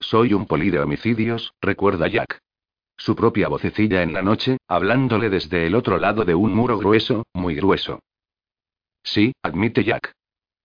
Soy 0.00 0.32
un 0.32 0.46
poli 0.46 0.70
de 0.70 0.80
homicidios, 0.80 1.52
recuerda 1.60 2.08
Jack. 2.08 2.38
Su 2.96 3.14
propia 3.14 3.48
vocecilla 3.48 4.02
en 4.02 4.14
la 4.14 4.22
noche, 4.22 4.56
hablándole 4.66 5.28
desde 5.28 5.66
el 5.66 5.74
otro 5.74 5.98
lado 5.98 6.24
de 6.24 6.34
un 6.34 6.54
muro 6.54 6.78
grueso, 6.78 7.24
muy 7.34 7.54
grueso. 7.54 8.00
Sí, 9.02 9.34
admite 9.42 9.84
Jack. 9.84 10.14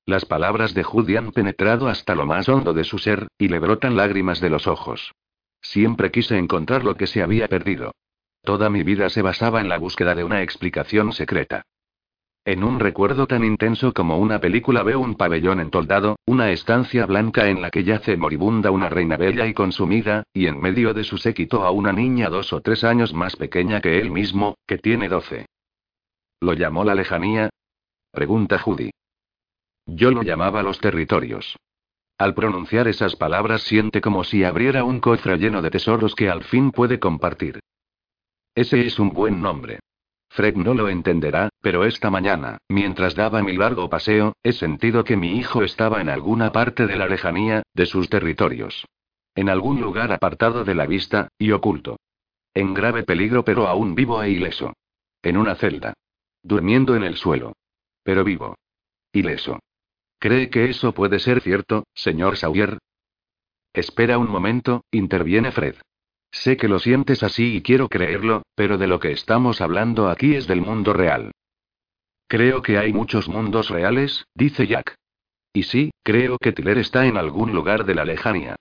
Las 0.10 0.26
palabras 0.26 0.74
de 0.74 0.82
Judy 0.82 1.18
han 1.18 1.32
penetrado 1.32 1.88
hasta 1.88 2.16
lo 2.16 2.26
más 2.26 2.50
hondo 2.50 2.74
de 2.74 2.84
su 2.84 2.98
ser, 2.98 3.28
y 3.38 3.48
le 3.48 3.60
brotan 3.60 3.96
lágrimas 3.96 4.42
de 4.42 4.50
los 4.50 4.66
ojos. 4.66 5.14
Siempre 5.62 6.10
quise 6.10 6.36
encontrar 6.36 6.84
lo 6.84 6.96
que 6.96 7.06
se 7.06 7.22
había 7.22 7.48
perdido. 7.48 7.92
Toda 8.42 8.72
mi 8.72 8.82
vida 8.82 9.12
se 9.12 9.22
basaba 9.22 9.62
en 9.62 9.70
la 9.70 9.78
búsqueda 9.78 10.16
de 10.16 10.24
una 10.24 10.42
explicación 10.42 11.14
secreta. 11.14 11.62
En 12.44 12.64
un 12.64 12.80
recuerdo 12.80 13.28
tan 13.28 13.44
intenso 13.44 13.94
como 13.94 14.18
una 14.18 14.40
película 14.40 14.82
veo 14.82 15.00
un 15.00 15.14
pabellón 15.14 15.60
entoldado, 15.60 16.18
una 16.26 16.50
estancia 16.50 17.06
blanca 17.06 17.48
en 17.48 17.62
la 17.62 17.70
que 17.70 17.84
yace 17.84 18.18
moribunda 18.18 18.72
una 18.72 18.90
reina 18.90 19.16
bella 19.16 19.46
y 19.46 19.54
consumida, 19.54 20.24
y 20.34 20.48
en 20.48 20.60
medio 20.60 20.96
de 20.96 21.04
su 21.04 21.20
séquito 21.20 21.64
a 21.64 21.70
una 21.70 21.94
niña 21.94 22.30
dos 22.30 22.52
o 22.52 22.62
tres 22.62 22.84
años 22.84 23.14
más 23.14 23.36
pequeña 23.36 23.80
que 23.80 24.00
él 24.00 24.10
mismo, 24.10 24.58
que 24.66 24.80
tiene 24.80 25.08
doce. 25.08 25.46
¿Lo 26.40 26.54
llamó 26.54 26.84
la 26.84 26.96
lejanía? 26.96 27.52
Pregunta 28.12 28.58
Judy. 28.58 28.90
Yo 29.96 30.12
lo 30.12 30.24
llamaba 30.24 30.62
los 30.64 30.80
territorios. 30.80 31.58
Al 32.18 32.34
pronunciar 32.34 32.88
esas 32.88 33.16
palabras 33.16 33.64
siente 33.64 34.02
como 34.02 34.24
si 34.24 34.44
abriera 34.44 34.84
un 34.84 35.00
cofre 35.00 35.38
lleno 35.38 35.62
de 35.62 35.72
tesoros 35.72 36.16
que 36.16 36.30
al 36.30 36.44
fin 36.44 36.72
puede 36.72 37.00
compartir. 37.00 37.60
Ese 38.54 38.86
es 38.86 39.00
un 39.00 39.10
buen 39.10 39.42
nombre. 39.42 39.80
Fred 40.30 40.56
no 40.56 40.74
lo 40.74 40.90
entenderá, 40.90 41.50
pero 41.62 41.86
esta 41.86 42.12
mañana, 42.12 42.60
mientras 42.68 43.16
daba 43.16 43.42
mi 43.42 43.54
largo 43.54 43.90
paseo, 43.90 44.34
he 44.44 44.54
sentido 44.54 45.04
que 45.04 45.18
mi 45.18 45.38
hijo 45.38 45.64
estaba 45.64 46.02
en 46.02 46.10
alguna 46.10 46.52
parte 46.52 46.86
de 46.86 46.96
la 46.96 47.08
lejanía, 47.08 47.64
de 47.74 47.86
sus 47.86 48.10
territorios. 48.10 48.86
En 49.34 49.50
algún 49.50 49.82
lugar 49.82 50.12
apartado 50.12 50.64
de 50.64 50.76
la 50.76 50.86
vista, 50.86 51.30
y 51.38 51.52
oculto. 51.52 51.98
En 52.54 52.74
grave 52.74 53.04
peligro 53.04 53.44
pero 53.44 53.68
aún 53.68 53.96
vivo 53.96 54.22
e 54.22 54.30
ileso. 54.30 54.74
En 55.24 55.38
una 55.38 55.56
celda. 55.56 55.94
Durmiendo 56.44 56.96
en 56.96 57.04
el 57.04 57.16
suelo. 57.16 57.54
Pero 58.04 58.24
vivo. 58.24 58.56
Ileso. 59.14 59.60
¿Cree 60.20 60.50
que 60.50 60.66
eso 60.70 60.94
puede 60.94 61.20
ser 61.20 61.40
cierto, 61.42 61.86
señor 61.94 62.36
Sawyer? 62.36 62.78
Espera 63.74 64.18
un 64.18 64.30
momento, 64.30 64.84
interviene 64.92 65.52
Fred. 65.52 65.76
Sé 66.32 66.58
que 66.58 66.68
lo 66.68 66.80
sientes 66.80 67.24
así 67.24 67.56
y 67.56 67.62
quiero 67.62 67.88
creerlo, 67.88 68.44
pero 68.54 68.78
de 68.78 68.88
lo 68.88 69.00
que 69.00 69.12
estamos 69.12 69.62
hablando 69.62 70.10
aquí 70.10 70.36
es 70.36 70.46
del 70.46 70.62
mundo 70.62 70.92
real. 70.92 71.32
Creo 72.28 72.62
que 72.62 72.78
hay 72.78 72.92
muchos 72.92 73.30
mundos 73.30 73.70
reales, 73.70 74.26
dice 74.36 74.68
Jack. 74.68 74.96
Y 75.54 75.64
sí, 75.64 75.92
creo 76.04 76.38
que 76.38 76.52
Tiller 76.52 76.78
está 76.78 77.08
en 77.08 77.18
algún 77.18 77.54
lugar 77.54 77.86
de 77.86 77.96
la 77.96 78.04
lejanía. 78.06 78.56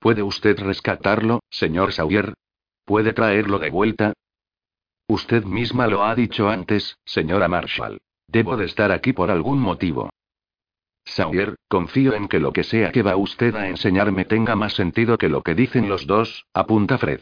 ¿Puede 0.00 0.22
usted 0.22 0.58
rescatarlo, 0.58 1.40
señor 1.48 1.92
Sawyer? 1.92 2.34
¿Puede 2.84 3.12
traerlo 3.12 3.58
de 3.58 3.70
vuelta? 3.70 4.12
Usted 5.08 5.44
misma 5.44 5.86
lo 5.86 6.04
ha 6.04 6.14
dicho 6.16 6.48
antes, 6.48 6.98
señora 7.04 7.48
Marshall. 7.48 7.98
Debo 8.26 8.56
de 8.56 8.66
estar 8.66 8.90
aquí 8.90 9.12
por 9.12 9.30
algún 9.30 9.60
motivo. 9.60 10.10
Sawyer, 11.06 11.54
confío 11.68 12.14
en 12.14 12.28
que 12.28 12.40
lo 12.40 12.52
que 12.52 12.64
sea 12.64 12.92
que 12.92 13.02
va 13.02 13.16
usted 13.16 13.54
a 13.54 13.68
enseñarme 13.68 14.24
tenga 14.24 14.56
más 14.56 14.74
sentido 14.74 15.16
que 15.16 15.28
lo 15.28 15.42
que 15.42 15.54
dicen 15.54 15.88
los 15.88 16.06
dos, 16.06 16.44
apunta 16.52 16.98
Fred. 16.98 17.20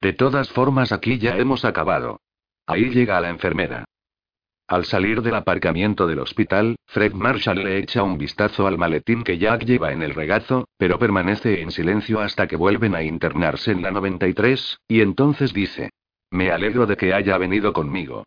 De 0.00 0.14
todas 0.14 0.50
formas, 0.50 0.90
aquí 0.90 1.18
ya 1.18 1.36
hemos 1.36 1.64
acabado. 1.64 2.20
Ahí 2.66 2.88
llega 2.90 3.20
la 3.20 3.28
enfermera. 3.28 3.84
Al 4.66 4.84
salir 4.84 5.20
del 5.20 5.34
aparcamiento 5.34 6.06
del 6.06 6.20
hospital, 6.20 6.76
Fred 6.86 7.12
Marshall 7.12 7.62
le 7.62 7.78
echa 7.78 8.02
un 8.02 8.16
vistazo 8.16 8.66
al 8.66 8.78
maletín 8.78 9.24
que 9.24 9.36
Jack 9.36 9.64
lleva 9.64 9.92
en 9.92 10.02
el 10.02 10.14
regazo, 10.14 10.68
pero 10.78 10.98
permanece 10.98 11.60
en 11.60 11.72
silencio 11.72 12.20
hasta 12.20 12.46
que 12.46 12.56
vuelven 12.56 12.94
a 12.94 13.02
internarse 13.02 13.72
en 13.72 13.82
la 13.82 13.90
93, 13.90 14.78
y 14.88 15.00
entonces 15.00 15.52
dice: 15.52 15.90
Me 16.30 16.52
alegro 16.52 16.86
de 16.86 16.96
que 16.96 17.12
haya 17.12 17.36
venido 17.36 17.72
conmigo. 17.72 18.24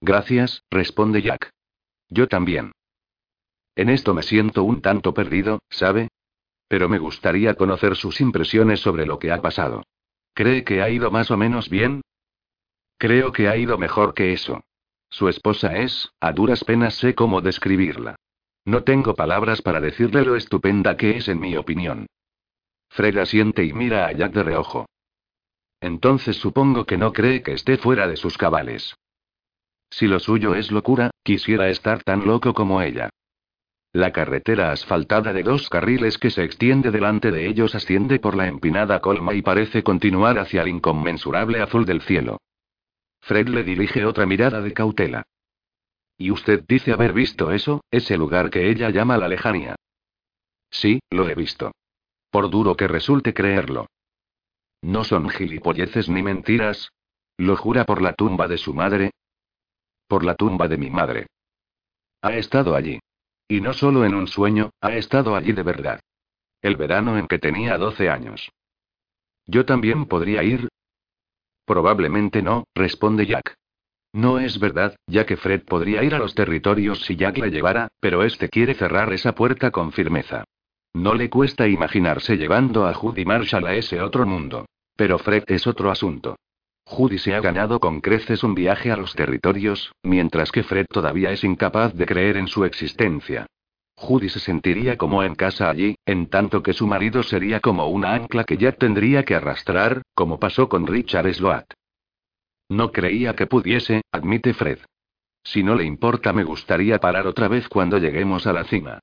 Gracias, 0.00 0.62
responde 0.70 1.20
Jack. 1.20 1.50
Yo 2.08 2.28
también. 2.28 2.72
En 3.74 3.88
esto 3.88 4.14
me 4.14 4.22
siento 4.22 4.64
un 4.64 4.82
tanto 4.82 5.14
perdido, 5.14 5.60
¿sabe? 5.70 6.08
Pero 6.68 6.88
me 6.88 6.98
gustaría 6.98 7.54
conocer 7.54 7.96
sus 7.96 8.20
impresiones 8.20 8.80
sobre 8.80 9.06
lo 9.06 9.18
que 9.18 9.32
ha 9.32 9.40
pasado. 9.40 9.84
¿Cree 10.34 10.64
que 10.64 10.82
ha 10.82 10.90
ido 10.90 11.10
más 11.10 11.30
o 11.30 11.36
menos 11.36 11.68
bien? 11.68 12.02
Creo 12.98 13.32
que 13.32 13.48
ha 13.48 13.56
ido 13.56 13.78
mejor 13.78 14.14
que 14.14 14.32
eso. 14.32 14.62
Su 15.10 15.28
esposa 15.28 15.76
es, 15.76 16.10
a 16.20 16.32
duras 16.32 16.64
penas 16.64 16.94
sé 16.94 17.14
cómo 17.14 17.40
describirla. 17.40 18.16
No 18.64 18.84
tengo 18.84 19.14
palabras 19.14 19.60
para 19.60 19.80
decirle 19.80 20.24
lo 20.24 20.36
estupenda 20.36 20.96
que 20.96 21.16
es 21.16 21.28
en 21.28 21.40
mi 21.40 21.56
opinión. 21.56 22.06
Fred 22.88 23.16
asiente 23.18 23.64
y 23.64 23.72
mira 23.72 24.06
a 24.06 24.12
Jack 24.12 24.32
de 24.32 24.42
reojo. 24.42 24.86
Entonces 25.80 26.36
supongo 26.36 26.86
que 26.86 26.96
no 26.96 27.12
cree 27.12 27.42
que 27.42 27.52
esté 27.52 27.76
fuera 27.76 28.06
de 28.06 28.16
sus 28.16 28.38
cabales. 28.38 28.94
Si 29.90 30.06
lo 30.06 30.20
suyo 30.20 30.54
es 30.54 30.70
locura, 30.70 31.10
quisiera 31.22 31.68
estar 31.68 32.02
tan 32.04 32.24
loco 32.24 32.54
como 32.54 32.80
ella. 32.80 33.10
La 33.92 34.10
carretera 34.10 34.72
asfaltada 34.72 35.34
de 35.34 35.42
dos 35.42 35.68
carriles 35.68 36.16
que 36.16 36.30
se 36.30 36.44
extiende 36.44 36.90
delante 36.90 37.30
de 37.30 37.46
ellos 37.46 37.74
asciende 37.74 38.18
por 38.18 38.34
la 38.34 38.48
empinada 38.48 39.00
colma 39.00 39.34
y 39.34 39.42
parece 39.42 39.82
continuar 39.82 40.38
hacia 40.38 40.62
el 40.62 40.68
inconmensurable 40.68 41.60
azul 41.60 41.84
del 41.84 42.00
cielo. 42.00 42.38
Fred 43.20 43.48
le 43.48 43.62
dirige 43.64 44.06
otra 44.06 44.24
mirada 44.24 44.62
de 44.62 44.72
cautela. 44.72 45.24
¿Y 46.16 46.30
usted 46.30 46.64
dice 46.66 46.92
haber 46.92 47.12
visto 47.12 47.52
eso, 47.52 47.84
ese 47.90 48.16
lugar 48.16 48.48
que 48.48 48.70
ella 48.70 48.88
llama 48.88 49.18
la 49.18 49.28
lejanía? 49.28 49.76
Sí, 50.70 51.00
lo 51.10 51.28
he 51.28 51.34
visto. 51.34 51.72
Por 52.30 52.48
duro 52.48 52.76
que 52.76 52.88
resulte 52.88 53.34
creerlo. 53.34 53.88
No 54.80 55.04
son 55.04 55.28
gilipolleces 55.28 56.08
ni 56.08 56.22
mentiras. 56.22 56.90
¿Lo 57.36 57.56
jura 57.56 57.84
por 57.84 58.00
la 58.00 58.14
tumba 58.14 58.48
de 58.48 58.56
su 58.56 58.72
madre? 58.72 59.10
Por 60.08 60.24
la 60.24 60.34
tumba 60.34 60.66
de 60.66 60.78
mi 60.78 60.88
madre. 60.88 61.26
Ha 62.22 62.32
estado 62.36 62.74
allí. 62.74 62.98
Y 63.52 63.60
no 63.60 63.74
solo 63.74 64.06
en 64.06 64.14
un 64.14 64.28
sueño, 64.28 64.70
ha 64.80 64.94
estado 64.94 65.36
allí 65.36 65.52
de 65.52 65.62
verdad. 65.62 66.00
El 66.62 66.76
verano 66.76 67.18
en 67.18 67.26
que 67.26 67.38
tenía 67.38 67.76
12 67.76 68.08
años. 68.08 68.50
¿Yo 69.44 69.66
también 69.66 70.06
podría 70.06 70.42
ir? 70.42 70.68
Probablemente 71.66 72.40
no, 72.40 72.64
responde 72.74 73.26
Jack. 73.26 73.54
No 74.14 74.38
es 74.38 74.58
verdad, 74.58 74.96
ya 75.06 75.26
que 75.26 75.36
Fred 75.36 75.64
podría 75.66 76.02
ir 76.02 76.14
a 76.14 76.18
los 76.18 76.34
territorios 76.34 77.02
si 77.02 77.14
Jack 77.14 77.36
le 77.36 77.50
llevara, 77.50 77.88
pero 78.00 78.22
este 78.22 78.48
quiere 78.48 78.72
cerrar 78.72 79.12
esa 79.12 79.34
puerta 79.34 79.70
con 79.70 79.92
firmeza. 79.92 80.44
No 80.94 81.12
le 81.12 81.28
cuesta 81.28 81.68
imaginarse 81.68 82.38
llevando 82.38 82.86
a 82.86 82.94
Judy 82.94 83.26
Marshall 83.26 83.66
a 83.66 83.74
ese 83.74 84.00
otro 84.00 84.24
mundo. 84.24 84.64
Pero 84.96 85.18
Fred 85.18 85.44
es 85.48 85.66
otro 85.66 85.90
asunto. 85.90 86.36
Judy 86.84 87.18
se 87.18 87.34
ha 87.34 87.40
ganado 87.40 87.80
con 87.80 88.00
creces 88.00 88.42
un 88.42 88.54
viaje 88.54 88.90
a 88.90 88.96
los 88.96 89.14
territorios, 89.14 89.92
mientras 90.02 90.52
que 90.52 90.62
Fred 90.62 90.86
todavía 90.90 91.30
es 91.30 91.44
incapaz 91.44 91.94
de 91.94 92.06
creer 92.06 92.36
en 92.36 92.48
su 92.48 92.64
existencia. 92.64 93.46
Judy 93.94 94.28
se 94.28 94.40
sentiría 94.40 94.96
como 94.96 95.22
en 95.22 95.34
casa 95.34 95.70
allí, 95.70 95.96
en 96.06 96.26
tanto 96.26 96.62
que 96.62 96.72
su 96.72 96.86
marido 96.86 97.22
sería 97.22 97.60
como 97.60 97.88
una 97.88 98.14
ancla 98.14 98.44
que 98.44 98.56
ya 98.56 98.72
tendría 98.72 99.24
que 99.24 99.34
arrastrar, 99.34 100.02
como 100.14 100.40
pasó 100.40 100.68
con 100.68 100.86
Richard 100.86 101.32
Sloat. 101.32 101.72
No 102.68 102.90
creía 102.90 103.36
que 103.36 103.46
pudiese, 103.46 104.02
admite 104.10 104.54
Fred. 104.54 104.78
Si 105.44 105.62
no 105.62 105.74
le 105.74 105.84
importa, 105.84 106.32
me 106.32 106.44
gustaría 106.44 106.98
parar 106.98 107.26
otra 107.26 107.48
vez 107.48 107.68
cuando 107.68 107.98
lleguemos 107.98 108.46
a 108.46 108.52
la 108.52 108.64
cima. 108.64 109.00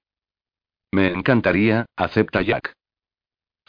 Me 0.91 1.11
encantaría, 1.11 1.85
acepta 1.95 2.41
Jack. 2.41 2.73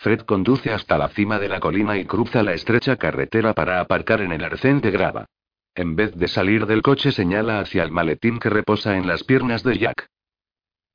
Fred 0.00 0.20
conduce 0.20 0.72
hasta 0.72 0.96
la 0.96 1.10
cima 1.10 1.38
de 1.38 1.50
la 1.50 1.60
colina 1.60 1.98
y 1.98 2.06
cruza 2.06 2.42
la 2.42 2.54
estrecha 2.54 2.96
carretera 2.96 3.52
para 3.52 3.80
aparcar 3.80 4.22
en 4.22 4.32
el 4.32 4.42
arcén 4.42 4.80
de 4.80 4.90
grava. 4.90 5.26
En 5.74 5.94
vez 5.94 6.16
de 6.16 6.26
salir 6.26 6.64
del 6.64 6.80
coche 6.80 7.12
señala 7.12 7.60
hacia 7.60 7.82
el 7.82 7.90
maletín 7.90 8.38
que 8.38 8.48
reposa 8.48 8.96
en 8.96 9.06
las 9.06 9.24
piernas 9.24 9.62
de 9.62 9.76
Jack. 9.76 10.08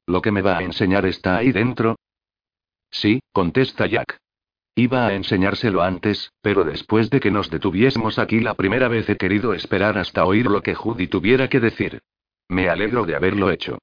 ¿Lo 0.08 0.24
que 0.24 0.32
me 0.32 0.42
va 0.42 0.58
a 0.58 0.64
enseñar 0.64 1.06
está 1.06 1.38
ahí 1.38 1.52
dentro? 1.52 1.98
Sí, 2.90 3.20
contesta 3.32 3.86
Jack. 3.86 4.18
Iba 4.74 5.06
a 5.06 5.14
enseñárselo 5.14 5.84
antes, 5.84 6.32
pero 6.42 6.64
después 6.64 7.12
de 7.12 7.20
que 7.20 7.30
nos 7.30 7.52
detuviésemos 7.52 8.18
aquí 8.18 8.40
la 8.40 8.56
primera 8.56 8.88
vez 8.88 9.08
he 9.08 9.18
querido 9.18 9.54
esperar 9.54 10.00
hasta 10.00 10.26
oír 10.26 10.48
lo 10.48 10.64
que 10.64 10.74
Judy 10.74 11.06
tuviera 11.06 11.48
que 11.48 11.60
decir. 11.60 12.02
Me 12.50 12.70
alegro 12.70 13.06
de 13.06 13.16
haberlo 13.16 13.52
hecho. 13.52 13.78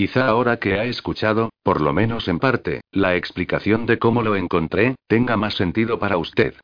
Quizá 0.00 0.28
ahora 0.28 0.58
que 0.58 0.80
ha 0.80 0.84
escuchado, 0.86 1.50
por 1.62 1.82
lo 1.82 1.92
menos 1.92 2.26
en 2.26 2.38
parte, 2.38 2.80
la 2.90 3.16
explicación 3.16 3.84
de 3.84 3.98
cómo 3.98 4.22
lo 4.22 4.34
encontré, 4.34 4.96
tenga 5.06 5.36
más 5.36 5.52
sentido 5.52 5.98
para 5.98 6.16
usted. 6.16 6.54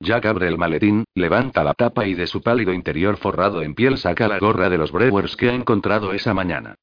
Jack 0.00 0.24
abre 0.24 0.48
el 0.48 0.56
maletín, 0.56 1.04
levanta 1.14 1.62
la 1.62 1.74
tapa 1.74 2.06
y 2.06 2.14
de 2.14 2.26
su 2.26 2.40
pálido 2.40 2.72
interior 2.72 3.18
forrado 3.18 3.60
en 3.60 3.74
piel 3.74 3.98
saca 3.98 4.26
la 4.26 4.38
gorra 4.38 4.70
de 4.70 4.78
los 4.78 4.90
Brewers 4.90 5.36
que 5.36 5.50
ha 5.50 5.52
encontrado 5.52 6.14
esa 6.14 6.32
mañana. 6.32 6.76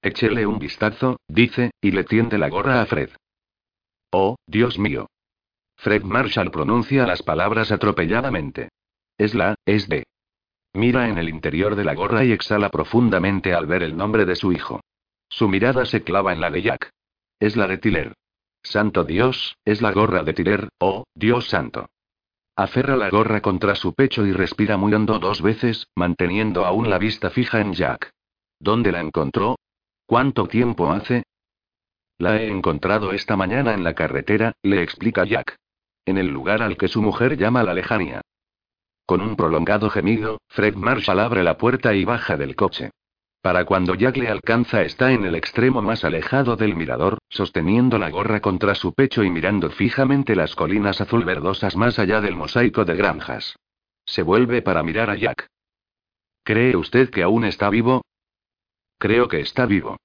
Échele 0.00 0.46
un 0.46 0.58
vistazo, 0.58 1.18
dice, 1.28 1.70
y 1.82 1.90
le 1.90 2.04
tiende 2.04 2.38
la 2.38 2.48
gorra 2.48 2.80
a 2.80 2.86
Fred. 2.86 3.10
Oh, 4.10 4.36
Dios 4.46 4.78
mío. 4.78 5.10
Fred 5.76 6.02
Marshall 6.02 6.50
pronuncia 6.50 7.06
las 7.06 7.22
palabras 7.22 7.72
atropelladamente. 7.72 8.70
Es 9.18 9.34
la, 9.34 9.54
es 9.66 9.86
de. 9.86 10.04
Mira 10.74 11.08
en 11.08 11.18
el 11.18 11.28
interior 11.28 11.76
de 11.76 11.84
la 11.84 11.94
gorra 11.94 12.24
y 12.24 12.32
exhala 12.32 12.68
profundamente 12.70 13.54
al 13.54 13.66
ver 13.66 13.82
el 13.82 13.96
nombre 13.96 14.24
de 14.24 14.36
su 14.36 14.52
hijo. 14.52 14.80
Su 15.28 15.48
mirada 15.48 15.84
se 15.86 16.02
clava 16.02 16.32
en 16.32 16.40
la 16.40 16.50
de 16.50 16.62
Jack. 16.62 16.90
Es 17.40 17.56
la 17.56 17.66
de 17.66 17.78
Tiller. 17.78 18.14
Santo 18.62 19.04
Dios, 19.04 19.56
es 19.64 19.82
la 19.82 19.92
gorra 19.92 20.24
de 20.24 20.34
Tiller, 20.34 20.68
oh, 20.78 21.04
Dios 21.14 21.48
santo. 21.48 21.88
Aferra 22.56 22.96
la 22.96 23.08
gorra 23.08 23.40
contra 23.40 23.76
su 23.76 23.94
pecho 23.94 24.26
y 24.26 24.32
respira 24.32 24.76
muy 24.76 24.92
hondo 24.92 25.18
dos 25.20 25.42
veces, 25.42 25.86
manteniendo 25.94 26.66
aún 26.66 26.90
la 26.90 26.98
vista 26.98 27.30
fija 27.30 27.60
en 27.60 27.72
Jack. 27.72 28.10
¿Dónde 28.58 28.90
la 28.90 29.00
encontró? 29.00 29.56
¿Cuánto 30.06 30.48
tiempo 30.48 30.90
hace? 30.90 31.22
La 32.18 32.42
he 32.42 32.48
encontrado 32.48 33.12
esta 33.12 33.36
mañana 33.36 33.74
en 33.74 33.84
la 33.84 33.94
carretera, 33.94 34.54
le 34.62 34.82
explica 34.82 35.24
Jack. 35.24 35.56
En 36.04 36.18
el 36.18 36.26
lugar 36.26 36.62
al 36.62 36.76
que 36.76 36.88
su 36.88 37.00
mujer 37.00 37.36
llama 37.36 37.62
la 37.62 37.74
lejanía. 37.74 38.22
Con 39.08 39.22
un 39.22 39.36
prolongado 39.36 39.88
gemido, 39.88 40.42
Fred 40.48 40.74
Marshall 40.74 41.20
abre 41.20 41.42
la 41.42 41.56
puerta 41.56 41.94
y 41.94 42.04
baja 42.04 42.36
del 42.36 42.54
coche. 42.54 42.90
Para 43.40 43.64
cuando 43.64 43.94
Jack 43.94 44.18
le 44.18 44.28
alcanza 44.28 44.82
está 44.82 45.12
en 45.12 45.24
el 45.24 45.34
extremo 45.34 45.80
más 45.80 46.04
alejado 46.04 46.56
del 46.56 46.76
mirador, 46.76 47.16
sosteniendo 47.30 47.96
la 47.96 48.10
gorra 48.10 48.40
contra 48.40 48.74
su 48.74 48.92
pecho 48.92 49.24
y 49.24 49.30
mirando 49.30 49.70
fijamente 49.70 50.36
las 50.36 50.54
colinas 50.54 51.00
azul 51.00 51.24
verdosas 51.24 51.74
más 51.74 51.98
allá 51.98 52.20
del 52.20 52.36
mosaico 52.36 52.84
de 52.84 52.96
granjas. 52.96 53.56
Se 54.04 54.20
vuelve 54.20 54.60
para 54.60 54.82
mirar 54.82 55.08
a 55.08 55.14
Jack. 55.14 55.46
¿Cree 56.44 56.76
usted 56.76 57.08
que 57.08 57.22
aún 57.22 57.46
está 57.46 57.70
vivo? 57.70 58.02
Creo 58.98 59.26
que 59.26 59.40
está 59.40 59.64
vivo. 59.64 59.96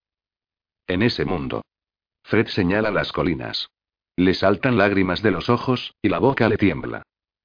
En 0.87 1.01
ese 1.01 1.25
mundo. 1.25 1.63
Fred 2.23 2.47
señala 2.47 2.89
las 2.89 3.11
colinas. 3.11 3.67
Le 4.15 4.33
saltan 4.33 4.77
lágrimas 4.77 5.21
de 5.21 5.31
los 5.31 5.49
ojos, 5.49 5.93
y 6.01 6.07
la 6.07 6.19
boca 6.19 6.47
le 6.47 6.55
tiembla. 6.55 7.03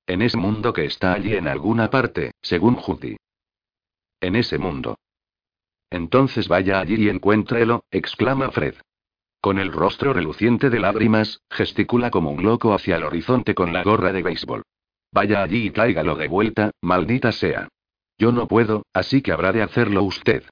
En 0.09 0.23
ese 0.23 0.39
mundo 0.39 0.73
que 0.73 0.87
está 0.87 1.13
allí 1.13 1.35
en 1.35 1.47
alguna 1.47 1.91
parte, 1.91 2.33
según 2.41 2.77
Judy. 2.77 3.19
En 4.23 4.37
ese 4.37 4.57
mundo. 4.57 4.97
Entonces 5.91 6.49
vaya 6.49 6.81
allí 6.81 6.95
y 6.95 7.09
encuéntrelo, 7.11 7.85
exclama 7.91 8.51
Fred. 8.51 8.77
Con 9.43 9.59
el 9.59 9.71
rostro 9.71 10.15
reluciente 10.15 10.71
de 10.71 10.81
lágrimas, 10.81 11.43
gesticula 11.51 12.11
como 12.11 12.31
un 12.31 12.43
loco 12.43 12.73
hacia 12.73 12.97
el 12.97 13.05
horizonte 13.05 13.55
con 13.55 13.75
la 13.75 13.83
gorra 13.83 14.11
de 14.15 14.23
béisbol. 14.23 14.63
Vaya 15.13 15.43
allí 15.43 15.67
y 15.67 15.71
tráigalo 15.71 16.17
de 16.17 16.29
vuelta, 16.29 16.71
maldita 16.81 17.31
sea. 17.31 17.69
Yo 18.17 18.33
no 18.33 18.49
puedo, 18.49 18.87
así 18.95 19.21
que 19.21 19.33
habrá 19.33 19.53
de 19.53 19.61
hacerlo 19.61 20.05
usted. 20.05 20.45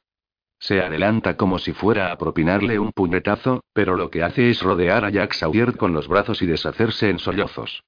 Se 0.59 0.83
adelanta 0.83 1.39
como 1.39 1.59
si 1.59 1.73
fuera 1.73 2.13
a 2.13 2.19
propinarle 2.19 2.79
un 2.79 2.93
puñetazo, 2.93 3.63
pero 3.73 3.97
lo 3.97 4.11
que 4.11 4.23
hace 4.23 4.51
es 4.51 4.61
rodear 4.61 5.07
a 5.07 5.11
Jack 5.11 5.33
Sawyer 5.33 5.79
con 5.79 5.95
los 5.95 6.09
brazos 6.09 6.43
y 6.43 6.47
deshacerse 6.47 7.09
en 7.09 7.19
sollozos. 7.19 7.83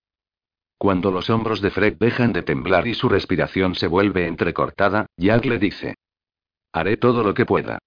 Cuando 0.79 1.11
los 1.11 1.29
hombros 1.29 1.61
de 1.61 1.73
Fred 1.73 1.97
dejan 1.99 2.33
de 2.33 2.43
temblar 2.43 2.87
y 2.87 2.95
su 2.95 3.09
respiración 3.09 3.75
se 3.75 3.89
vuelve 3.89 4.27
entrecortada, 4.27 5.07
Jack 5.17 5.45
le 5.45 5.59
dice. 5.59 5.97
Haré 6.73 6.97
todo 6.97 7.25
lo 7.25 7.35
que 7.35 7.45
pueda. 7.45 7.81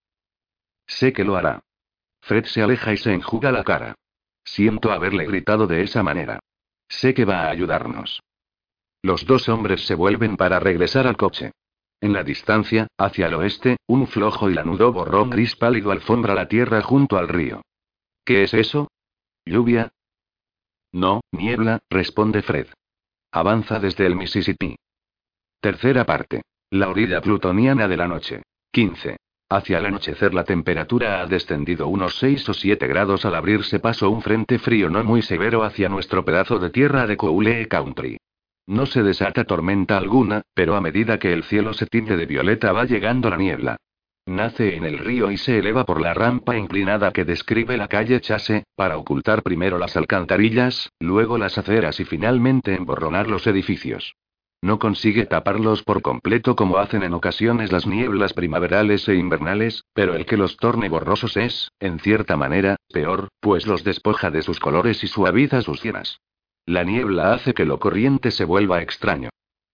Sé 0.85 1.13
que 1.13 1.23
lo 1.23 1.37
hará. 1.37 1.61
Fred 2.21 2.45
se 2.45 2.61
aleja 2.61 2.91
y 2.91 2.97
se 2.97 3.13
enjuga 3.13 3.51
la 3.51 3.63
cara. 3.63 3.95
Siento 4.43 4.91
haberle 4.91 5.25
gritado 5.25 5.67
de 5.67 5.83
esa 5.83 6.03
manera. 6.03 6.39
Sé 6.89 7.13
que 7.13 7.23
va 7.23 7.43
a 7.43 7.49
ayudarnos. 7.49 8.21
Los 9.01 9.25
dos 9.25 9.47
hombres 9.47 9.85
se 9.85 9.95
vuelven 9.95 10.35
para 10.35 10.59
regresar 10.59 11.07
al 11.07 11.15
coche. 11.15 11.53
En 12.01 12.11
la 12.11 12.23
distancia, 12.23 12.87
hacia 12.97 13.27
el 13.27 13.35
oeste, 13.35 13.77
un 13.87 14.07
flojo 14.07 14.49
y 14.49 14.53
lanudo 14.53 14.91
borrón 14.91 15.29
gris 15.29 15.55
pálido 15.55 15.91
alfombra 15.91 16.35
la 16.35 16.47
tierra 16.47 16.81
junto 16.81 17.17
al 17.17 17.29
río. 17.29 17.61
¿Qué 18.25 18.43
es 18.43 18.53
eso? 18.53 18.89
¿Lluvia? 19.45 19.93
No, 20.91 21.21
niebla, 21.31 21.79
responde 21.89 22.41
Fred. 22.41 22.67
Avanza 23.33 23.79
desde 23.79 24.05
el 24.05 24.15
Mississippi. 24.17 24.75
Tercera 25.61 26.05
parte. 26.05 26.41
La 26.69 26.89
orilla 26.89 27.21
plutoniana 27.21 27.87
de 27.87 27.95
la 27.95 28.05
noche. 28.05 28.43
15. 28.73 29.15
Hacia 29.49 29.79
el 29.79 29.85
anochecer 29.85 30.33
la 30.33 30.43
temperatura 30.43 31.21
ha 31.21 31.27
descendido 31.27 31.87
unos 31.87 32.17
6 32.19 32.49
o 32.49 32.53
7 32.53 32.87
grados 32.87 33.25
al 33.25 33.35
abrirse 33.35 33.79
paso 33.79 34.09
un 34.09 34.21
frente 34.21 34.59
frío 34.59 34.89
no 34.89 35.01
muy 35.05 35.21
severo 35.21 35.63
hacia 35.63 35.87
nuestro 35.87 36.25
pedazo 36.25 36.59
de 36.59 36.71
tierra 36.71 37.07
de 37.07 37.15
Cowley 37.15 37.67
Country. 37.67 38.17
No 38.67 38.85
se 38.85 39.01
desata 39.01 39.45
tormenta 39.45 39.97
alguna, 39.97 40.41
pero 40.53 40.75
a 40.75 40.81
medida 40.81 41.17
que 41.17 41.31
el 41.31 41.43
cielo 41.43 41.73
se 41.73 41.85
tiñe 41.85 42.17
de 42.17 42.25
violeta 42.25 42.73
va 42.73 42.83
llegando 42.83 43.29
la 43.29 43.37
niebla. 43.37 43.77
Nace 44.31 44.77
en 44.77 44.85
el 44.85 44.97
río 44.97 45.29
y 45.29 45.35
se 45.35 45.59
eleva 45.59 45.83
por 45.85 45.99
la 45.99 46.13
rampa 46.13 46.55
inclinada 46.55 47.11
que 47.11 47.25
describe 47.25 47.75
la 47.75 47.89
calle 47.89 48.21
Chase, 48.21 48.63
para 48.77 48.97
ocultar 48.97 49.43
primero 49.43 49.77
las 49.77 49.97
alcantarillas, 49.97 50.89
luego 51.01 51.37
las 51.37 51.57
aceras 51.57 51.99
y 51.99 52.05
finalmente 52.05 52.73
emborronar 52.73 53.27
los 53.27 53.45
edificios. 53.45 54.15
No 54.61 54.79
consigue 54.79 55.25
taparlos 55.25 55.83
por 55.83 56.01
completo 56.01 56.55
como 56.55 56.77
hacen 56.77 57.03
en 57.03 57.13
ocasiones 57.13 57.73
las 57.73 57.85
nieblas 57.85 58.31
primaverales 58.31 59.05
e 59.09 59.15
invernales, 59.15 59.83
pero 59.93 60.15
el 60.15 60.25
que 60.25 60.37
los 60.37 60.55
torne 60.55 60.87
borrosos 60.87 61.35
es, 61.35 61.69
en 61.81 61.99
cierta 61.99 62.37
manera, 62.37 62.77
peor, 62.93 63.27
pues 63.41 63.67
los 63.67 63.83
despoja 63.83 64.31
de 64.31 64.43
sus 64.43 64.61
colores 64.61 65.03
y 65.03 65.07
suaviza 65.07 65.61
sus 65.61 65.81
cienas. 65.81 66.21
La 66.65 66.85
niebla 66.85 67.33
hace 67.33 67.53
que 67.53 67.65
lo 67.65 67.79
corriente 67.79 68.31
se 68.31 68.45
vuelva 68.45 68.81
extraño. 68.81 69.29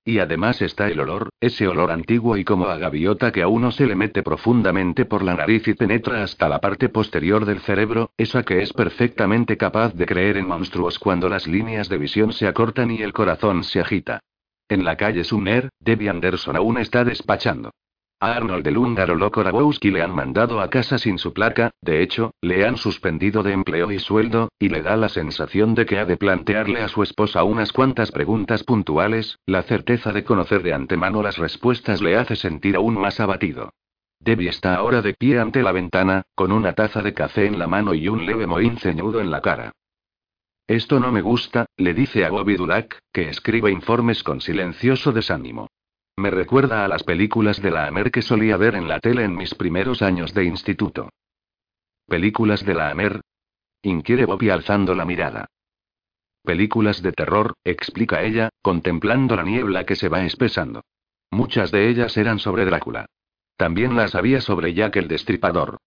Y 0.08 0.20
además 0.20 0.62
está 0.62 0.88
el 0.88 1.02
olor, 1.02 1.32
ese 1.42 1.68
olor 1.68 1.92
antiguo 1.92 2.38
y 2.38 2.46
como 2.46 2.68
a 2.68 2.78
gaviota 2.78 3.34
que 3.34 3.42
a 3.42 3.50
uno 3.50 3.72
se 3.72 3.86
le 3.86 3.94
mete 3.94 4.24
profundamente 4.24 5.04
por 5.04 5.22
la 5.22 5.34
nariz 5.34 5.68
y 5.68 5.74
penetra 5.74 6.24
hasta 6.24 6.48
la 6.48 6.62
parte 6.62 6.88
posterior 6.88 7.44
del 7.44 7.60
cerebro, 7.60 8.12
esa 8.16 8.44
que 8.44 8.62
es 8.62 8.72
perfectamente 8.72 9.58
capaz 9.58 9.94
de 9.96 10.06
creer 10.06 10.38
en 10.38 10.48
monstruos 10.48 10.98
cuando 10.98 11.28
las 11.28 11.46
líneas 11.46 11.90
de 11.90 11.98
visión 11.98 12.32
se 12.32 12.48
acortan 12.48 12.90
y 12.90 13.02
el 13.02 13.12
corazón 13.12 13.66
se 13.66 13.82
agita. 13.82 14.22
En 14.70 14.86
la 14.86 14.96
calle 14.96 15.26
Sumner, 15.26 15.72
Debbie 15.82 16.08
Anderson 16.08 16.56
aún 16.56 16.78
está 16.78 17.04
despachando. 17.04 17.72
A 18.19 18.31
Arnold 18.31 18.64
de 18.64 18.76
húngaro 18.76 19.14
loco 19.14 19.44
Rabowski 19.44 19.91
le 19.91 20.02
han 20.02 20.15
mandado 20.15 20.60
a 20.60 20.72
casa 20.72 20.98
sin 20.98 21.19
su 21.19 21.34
placa, 21.34 21.69
de 21.84 22.02
hecho, 22.02 22.31
le 22.41 22.65
han 22.65 22.76
suspendido 22.76 23.44
de 23.44 23.53
empleo 23.53 23.91
y 23.91 23.99
sueldo, 23.99 24.49
y 24.57 24.69
le 24.69 24.81
da 24.81 24.98
la 24.98 25.07
sensación 25.07 25.76
de 25.76 25.85
que 25.85 25.99
ha 25.99 26.06
de 26.06 26.18
plantearle 26.18 26.81
a 26.81 26.88
su 26.88 27.03
esposa 27.03 27.44
unas 27.44 27.72
cuantas 27.72 28.11
preguntas 28.11 28.64
puntuales, 28.64 29.38
la 29.45 29.61
certeza 29.61 30.14
de 30.14 30.23
conocer 30.23 30.64
de 30.64 30.73
antemano 30.73 31.22
las 31.22 31.38
respuestas 31.38 32.02
le 32.02 32.18
hace 32.18 32.35
sentir 32.35 32.76
aún 32.76 32.99
más 32.99 33.19
abatido. 33.19 33.69
Debbie 34.19 34.49
está 34.49 34.73
ahora 34.73 35.03
de 35.03 35.14
pie 35.14 35.39
ante 35.39 35.61
la 35.61 35.72
ventana, 35.72 36.23
con 36.34 36.52
una 36.52 36.73
taza 36.73 37.03
de 37.03 37.14
café 37.14 37.45
en 37.45 37.60
la 37.60 37.68
mano 37.68 37.94
y 37.94 38.07
un 38.07 38.26
leve 38.26 38.48
mohín 38.48 38.77
ceñudo 38.77 39.22
en 39.22 39.30
la 39.30 39.41
cara. 39.41 39.73
Esto 40.65 40.99
no 40.99 41.11
me 41.11 41.22
gusta, 41.22 41.68
le 41.77 41.94
dice 41.94 42.26
a 42.26 42.31
Bobby 42.31 42.56
Dulac, 42.56 42.98
que 43.14 43.30
escribe 43.30 43.72
informes 43.72 44.23
con 44.23 44.41
silencioso 44.41 45.11
desánimo. 45.11 45.68
Me 46.18 46.31
recuerda 46.31 46.84
a 46.84 46.88
las 46.88 47.03
películas 47.03 47.61
de 47.61 47.69
la 47.69 47.85
Amer 47.85 48.10
que 48.10 48.23
solía 48.23 48.57
ver 48.57 48.73
en 48.73 48.88
la 48.88 48.99
tele 48.99 49.23
en 49.23 49.35
mis 49.35 49.53
primeros 49.53 50.02
años 50.02 50.34
de 50.34 50.45
instituto. 50.45 51.10
¿Películas 52.07 52.65
de 52.65 52.73
la 52.73 52.89
Amer? 52.89 53.22
Inquiere 53.84 54.26
Bobby 54.26 54.49
alzando 54.49 54.95
la 54.95 55.06
mirada. 55.06 55.45
Películas 56.44 57.03
de 57.03 57.11
terror, 57.11 57.53
explica 57.64 58.23
ella, 58.23 58.49
contemplando 58.64 59.35
la 59.35 59.44
niebla 59.44 59.85
que 59.85 59.95
se 59.95 60.10
va 60.10 60.26
espesando. 60.26 60.81
Muchas 61.30 61.69
de 61.72 61.88
ellas 61.88 62.18
eran 62.18 62.39
sobre 62.39 62.65
Drácula. 62.65 63.06
También 63.56 63.95
las 63.95 64.15
había 64.15 64.41
sobre 64.41 64.73
Jack 64.73 64.95
el 64.95 65.07
Destripador. 65.07 65.77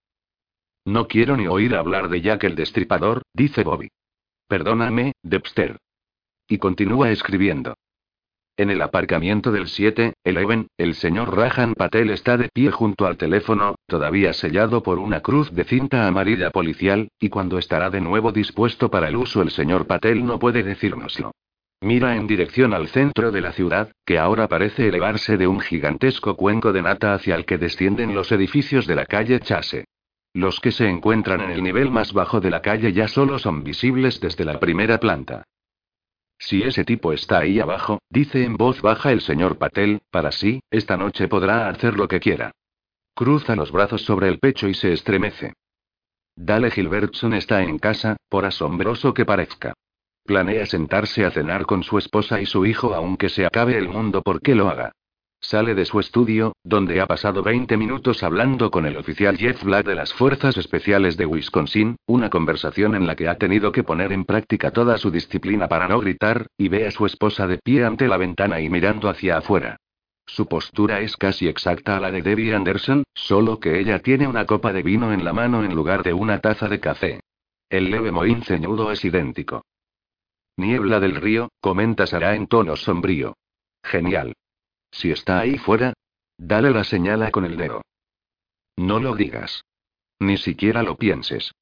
No 0.84 1.08
quiero 1.08 1.36
ni 1.36 1.48
oír 1.48 1.74
hablar 1.74 2.08
de 2.08 2.20
Jack 2.20 2.44
el 2.44 2.54
Destripador, 2.54 3.22
dice 3.34 3.64
Bobby. 3.64 3.88
Perdóname, 4.46 5.12
Dexter. 5.22 5.78
Y 6.46 6.58
continúa 6.58 7.10
escribiendo. 7.10 7.74
En 8.60 8.68
el 8.68 8.82
aparcamiento 8.82 9.52
del 9.52 9.68
7, 9.68 10.12
Eleven, 10.22 10.66
el 10.76 10.94
señor 10.94 11.34
Rajan 11.34 11.72
Patel 11.72 12.10
está 12.10 12.36
de 12.36 12.50
pie 12.52 12.70
junto 12.70 13.06
al 13.06 13.16
teléfono, 13.16 13.76
todavía 13.86 14.34
sellado 14.34 14.82
por 14.82 14.98
una 14.98 15.20
cruz 15.20 15.50
de 15.50 15.64
cinta 15.64 16.06
amarilla 16.06 16.50
policial, 16.50 17.08
y 17.18 17.30
cuando 17.30 17.56
estará 17.56 17.88
de 17.88 18.02
nuevo 18.02 18.32
dispuesto 18.32 18.90
para 18.90 19.08
el 19.08 19.16
uso 19.16 19.40
el 19.40 19.50
señor 19.50 19.86
Patel 19.86 20.26
no 20.26 20.38
puede 20.38 20.62
decírnoslo. 20.62 21.32
Mira 21.80 22.16
en 22.16 22.26
dirección 22.26 22.74
al 22.74 22.88
centro 22.88 23.32
de 23.32 23.40
la 23.40 23.52
ciudad, 23.52 23.92
que 24.04 24.18
ahora 24.18 24.46
parece 24.46 24.88
elevarse 24.88 25.38
de 25.38 25.46
un 25.46 25.60
gigantesco 25.60 26.36
cuenco 26.36 26.74
de 26.74 26.82
nata 26.82 27.14
hacia 27.14 27.36
el 27.36 27.46
que 27.46 27.56
descienden 27.56 28.14
los 28.14 28.30
edificios 28.30 28.86
de 28.86 28.94
la 28.94 29.06
calle 29.06 29.40
Chase. 29.40 29.86
Los 30.34 30.60
que 30.60 30.70
se 30.70 30.86
encuentran 30.86 31.40
en 31.40 31.50
el 31.50 31.62
nivel 31.62 31.90
más 31.90 32.12
bajo 32.12 32.42
de 32.42 32.50
la 32.50 32.60
calle 32.60 32.92
ya 32.92 33.08
solo 33.08 33.38
son 33.38 33.64
visibles 33.64 34.20
desde 34.20 34.44
la 34.44 34.60
primera 34.60 35.00
planta. 35.00 35.44
Si 36.40 36.62
ese 36.62 36.84
tipo 36.84 37.12
está 37.12 37.40
ahí 37.40 37.60
abajo, 37.60 38.00
dice 38.08 38.42
en 38.44 38.56
voz 38.56 38.80
baja 38.80 39.12
el 39.12 39.20
señor 39.20 39.58
Patel, 39.58 40.00
para 40.10 40.32
sí, 40.32 40.62
esta 40.70 40.96
noche 40.96 41.28
podrá 41.28 41.68
hacer 41.68 41.98
lo 41.98 42.08
que 42.08 42.18
quiera. 42.18 42.52
Cruza 43.14 43.54
los 43.54 43.70
brazos 43.70 44.02
sobre 44.02 44.28
el 44.28 44.38
pecho 44.38 44.66
y 44.66 44.72
se 44.72 44.94
estremece. 44.94 45.52
Dale 46.34 46.70
Gilbertson 46.70 47.34
está 47.34 47.62
en 47.62 47.78
casa, 47.78 48.16
por 48.30 48.46
asombroso 48.46 49.12
que 49.12 49.26
parezca. 49.26 49.74
Planea 50.24 50.64
sentarse 50.64 51.26
a 51.26 51.30
cenar 51.30 51.66
con 51.66 51.82
su 51.82 51.98
esposa 51.98 52.40
y 52.40 52.46
su 52.46 52.64
hijo 52.64 52.94
aunque 52.94 53.28
se 53.28 53.44
acabe 53.44 53.76
el 53.76 53.90
mundo 53.90 54.22
porque 54.22 54.54
lo 54.54 54.70
haga. 54.70 54.92
Sale 55.42 55.74
de 55.74 55.86
su 55.86 55.98
estudio, 55.98 56.54
donde 56.62 57.00
ha 57.00 57.06
pasado 57.06 57.42
20 57.42 57.78
minutos 57.78 58.22
hablando 58.22 58.70
con 58.70 58.84
el 58.84 58.98
oficial 58.98 59.38
Jeff 59.38 59.64
Black 59.64 59.86
de 59.86 59.94
las 59.94 60.12
Fuerzas 60.12 60.58
Especiales 60.58 61.16
de 61.16 61.24
Wisconsin, 61.24 61.96
una 62.06 62.28
conversación 62.28 62.94
en 62.94 63.06
la 63.06 63.16
que 63.16 63.26
ha 63.26 63.38
tenido 63.38 63.72
que 63.72 63.82
poner 63.82 64.12
en 64.12 64.26
práctica 64.26 64.70
toda 64.70 64.98
su 64.98 65.10
disciplina 65.10 65.66
para 65.66 65.88
no 65.88 65.98
gritar, 65.98 66.46
y 66.58 66.68
ve 66.68 66.86
a 66.86 66.90
su 66.90 67.06
esposa 67.06 67.46
de 67.46 67.56
pie 67.56 67.84
ante 67.84 68.06
la 68.06 68.18
ventana 68.18 68.60
y 68.60 68.68
mirando 68.68 69.08
hacia 69.08 69.38
afuera. 69.38 69.76
Su 70.26 70.46
postura 70.46 71.00
es 71.00 71.16
casi 71.16 71.48
exacta 71.48 71.96
a 71.96 72.00
la 72.00 72.10
de 72.10 72.20
Debbie 72.20 72.54
Anderson, 72.54 73.04
solo 73.14 73.58
que 73.58 73.80
ella 73.80 74.00
tiene 74.00 74.28
una 74.28 74.44
copa 74.44 74.74
de 74.74 74.82
vino 74.82 75.12
en 75.12 75.24
la 75.24 75.32
mano 75.32 75.64
en 75.64 75.74
lugar 75.74 76.02
de 76.02 76.12
una 76.12 76.40
taza 76.40 76.68
de 76.68 76.80
café. 76.80 77.20
El 77.70 77.90
leve 77.90 78.12
mohín 78.12 78.42
ceñudo 78.42 78.92
es 78.92 79.04
idéntico. 79.06 79.64
Niebla 80.58 81.00
del 81.00 81.16
río, 81.16 81.48
comenta 81.60 82.06
Sara 82.06 82.34
en 82.34 82.46
tono 82.46 82.76
sombrío. 82.76 83.36
Genial. 83.82 84.34
Si 84.90 85.10
está 85.10 85.40
ahí 85.40 85.58
fuera, 85.58 85.92
dale 86.36 86.70
la 86.70 86.84
señala 86.84 87.30
con 87.30 87.44
el 87.44 87.56
dedo. 87.56 87.82
No 88.76 88.98
lo 88.98 89.14
digas. 89.14 89.62
Ni 90.18 90.36
siquiera 90.36 90.82
lo 90.82 90.96
pienses. 90.96 91.52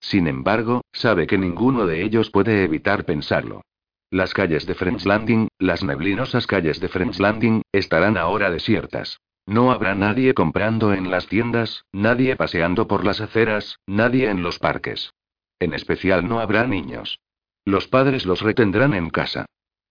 Sin 0.00 0.26
embargo, 0.26 0.82
sabe 0.92 1.26
que 1.26 1.38
ninguno 1.38 1.86
de 1.86 2.02
ellos 2.02 2.30
puede 2.30 2.64
evitar 2.64 3.04
pensarlo. 3.04 3.62
Las 4.10 4.34
calles 4.34 4.66
de 4.66 4.74
French 4.74 5.04
Landing, 5.04 5.48
las 5.58 5.82
neblinosas 5.82 6.46
calles 6.46 6.80
de 6.80 6.88
French 6.88 7.18
Landing, 7.18 7.62
estarán 7.72 8.16
ahora 8.16 8.50
desiertas. 8.50 9.18
No 9.46 9.70
habrá 9.72 9.94
nadie 9.94 10.34
comprando 10.34 10.92
en 10.92 11.10
las 11.10 11.26
tiendas, 11.28 11.84
nadie 11.92 12.36
paseando 12.36 12.86
por 12.88 13.04
las 13.04 13.20
aceras, 13.20 13.78
nadie 13.86 14.28
en 14.28 14.42
los 14.42 14.58
parques. 14.58 15.12
En 15.58 15.72
especial 15.72 16.28
no 16.28 16.40
habrá 16.40 16.66
niños. 16.66 17.18
Los 17.64 17.88
padres 17.88 18.26
los 18.26 18.42
retendrán 18.42 18.94
en 18.94 19.10
casa. 19.10 19.46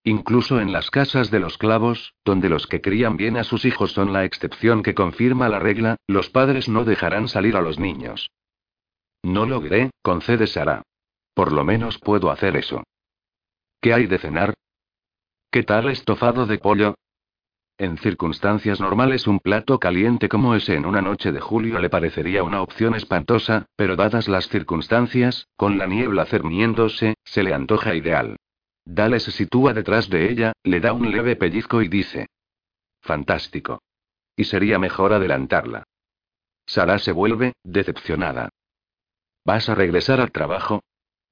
Incluso 0.08 0.62
en 0.62 0.72
las 0.72 0.92
casas 0.92 1.32
de 1.32 1.40
los 1.40 1.58
clavos, 1.58 2.14
donde 2.24 2.48
los 2.48 2.68
que 2.68 2.80
crían 2.80 3.18
bien 3.18 3.38
a 3.38 3.44
sus 3.44 3.66
hijos 3.66 3.92
son 3.92 4.14
la 4.14 4.24
excepción 4.24 4.84
que 4.84 4.94
confirma 4.94 5.50
la 5.50 5.58
regla, 5.58 5.96
los 6.06 6.30
padres 6.30 6.70
no 6.70 6.86
dejarán 6.86 7.28
salir 7.28 7.56
a 7.56 7.62
los 7.62 7.80
niños. 7.80 8.30
No 9.24 9.48
logré, 9.48 9.90
concede 10.04 10.46
Sara. 10.46 10.84
Por 11.34 11.52
lo 11.52 11.64
menos 11.64 11.98
puedo 11.98 12.30
hacer 12.30 12.56
eso. 12.56 12.84
¿Qué 13.82 13.96
hay 13.96 14.06
de 14.06 14.20
cenar? 14.20 14.54
¿Qué 15.50 15.64
tal 15.64 15.90
estofado 15.90 16.46
de 16.46 16.60
pollo? 16.60 16.94
En 17.80 17.98
circunstancias 17.98 18.80
normales 18.80 19.26
un 19.26 19.40
plato 19.40 19.80
caliente 19.80 20.30
como 20.30 20.54
ese 20.54 20.76
en 20.76 20.86
una 20.86 21.02
noche 21.02 21.32
de 21.32 21.42
julio 21.42 21.80
le 21.80 21.90
parecería 21.90 22.44
una 22.44 22.62
opción 22.62 22.94
espantosa, 22.94 23.66
pero 23.76 23.96
dadas 23.96 24.28
las 24.28 24.50
circunstancias, 24.50 25.48
con 25.56 25.80
la 25.80 25.88
niebla 25.88 26.28
cerniéndose, 26.28 27.16
se 27.24 27.42
le 27.42 27.56
antoja 27.56 27.96
ideal. 27.96 28.38
Dale 28.86 29.20
se 29.20 29.32
sitúa 29.32 29.74
detrás 29.74 30.10
de 30.10 30.30
ella, 30.30 30.54
le 30.64 30.80
da 30.80 30.94
un 30.94 31.12
leve 31.12 31.36
pellizco 31.36 31.82
y 31.82 31.88
dice. 31.88 32.28
Fantástico. 33.02 33.82
Y 34.36 34.46
sería 34.46 34.78
mejor 34.78 35.14
adelantarla. 35.14 35.84
Sara 36.68 37.00
se 37.00 37.12
vuelve, 37.12 37.54
decepcionada. 37.64 38.50
¿Vas 39.44 39.70
a 39.70 39.76
regresar 39.76 40.20
al 40.22 40.32
trabajo? 40.32 40.84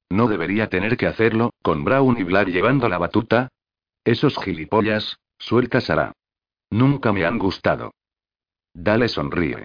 No 0.10 0.28
debería 0.28 0.70
tener 0.70 0.98
que 0.98 1.08
hacerlo, 1.08 1.52
con 1.62 1.84
Brown 1.84 2.18
y 2.20 2.24
Blair 2.24 2.50
llevando 2.50 2.88
la 2.90 2.98
batuta. 2.98 3.50
Esos 4.04 4.38
gilipollas, 4.38 5.18
suelta 5.40 5.82
Sara. 5.82 6.14
Nunca 6.70 7.14
me 7.14 7.26
han 7.26 7.40
gustado. 7.40 7.92
Dale 8.74 9.08
sonríe. 9.08 9.64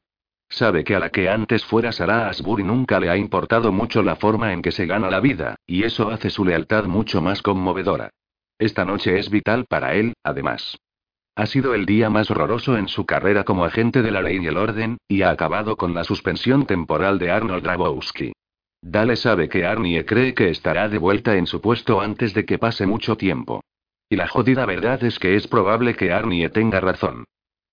Sabe 0.51 0.83
que 0.83 0.95
a 0.95 0.99
la 0.99 1.11
que 1.11 1.29
antes 1.29 1.65
fuera 1.65 1.93
Sarah 1.93 2.29
Asbury 2.29 2.65
nunca 2.65 2.99
le 2.99 3.11
ha 3.11 3.16
importado 3.16 3.70
mucho 3.70 4.03
la 4.03 4.16
forma 4.16 4.53
en 4.53 4.62
que 4.62 4.73
se 4.73 4.87
gana 4.87 5.11
la 5.11 5.20
vida, 5.20 5.57
y 5.66 5.85
eso 5.85 6.11
hace 6.11 6.31
su 6.31 6.45
lealtad 6.45 6.85
mucho 6.85 7.20
más 7.20 7.43
conmovedora. 7.43 8.11
Esta 8.59 8.85
noche 8.85 9.19
es 9.19 9.31
vital 9.31 9.66
para 9.69 9.95
él, 9.95 10.15
además. 10.25 10.79
Ha 11.37 11.47
sido 11.47 11.75
el 11.75 11.87
día 11.87 12.11
más 12.11 12.31
horroroso 12.31 12.77
en 12.77 12.89
su 12.89 13.07
carrera 13.07 13.45
como 13.45 13.65
agente 13.65 14.03
de 14.03 14.11
la 14.11 14.23
ley 14.23 14.39
y 14.43 14.47
el 14.47 14.57
orden, 14.57 14.99
y 15.07 15.23
ha 15.23 15.31
acabado 15.31 15.77
con 15.77 15.95
la 15.95 16.03
suspensión 16.03 16.66
temporal 16.66 17.19
de 17.19 17.31
Arnold 17.31 17.65
Rabowski. 17.65 18.33
Dale 18.83 19.16
sabe 19.16 19.49
que 19.49 19.65
Arnie 19.65 20.05
cree 20.05 20.35
que 20.35 20.51
estará 20.51 20.89
de 20.89 20.99
vuelta 20.99 21.37
en 21.37 21.47
su 21.47 21.61
puesto 21.61 22.01
antes 22.01 22.35
de 22.35 22.45
que 22.45 22.59
pase 22.59 22.87
mucho 22.87 23.16
tiempo. 23.16 23.62
Y 24.09 24.16
la 24.16 24.27
jodida 24.27 24.66
verdad 24.66 25.05
es 25.05 25.19
que 25.19 25.37
es 25.37 25.47
probable 25.47 25.95
que 25.95 26.12
Arnie 26.12 26.49
tenga 26.49 26.81
razón. 26.81 27.25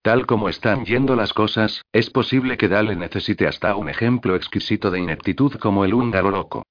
Tal 0.06 0.28
como 0.28 0.50
están 0.50 0.86
yendo 0.86 1.16
las 1.16 1.34
cosas, 1.34 1.82
es 1.92 2.12
posible 2.12 2.58
que 2.58 2.68
Dale 2.68 2.96
necesite 2.96 3.48
hasta 3.48 3.76
un 3.76 3.90
ejemplo 3.90 4.36
exquisito 4.36 4.92
de 4.92 5.00
ineptitud 5.00 5.54
como 5.56 5.84
el 5.84 5.96
húngaro 5.96 6.30
loco. 6.30 6.64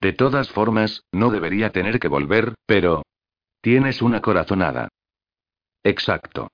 De 0.00 0.12
todas 0.12 0.48
formas, 0.50 1.02
no 1.10 1.30
debería 1.30 1.70
tener 1.72 1.98
que 1.98 2.06
volver, 2.06 2.54
pero... 2.64 3.02
Tienes 3.60 4.00
una 4.00 4.22
corazonada. 4.22 4.86
Exacto. 5.82 6.52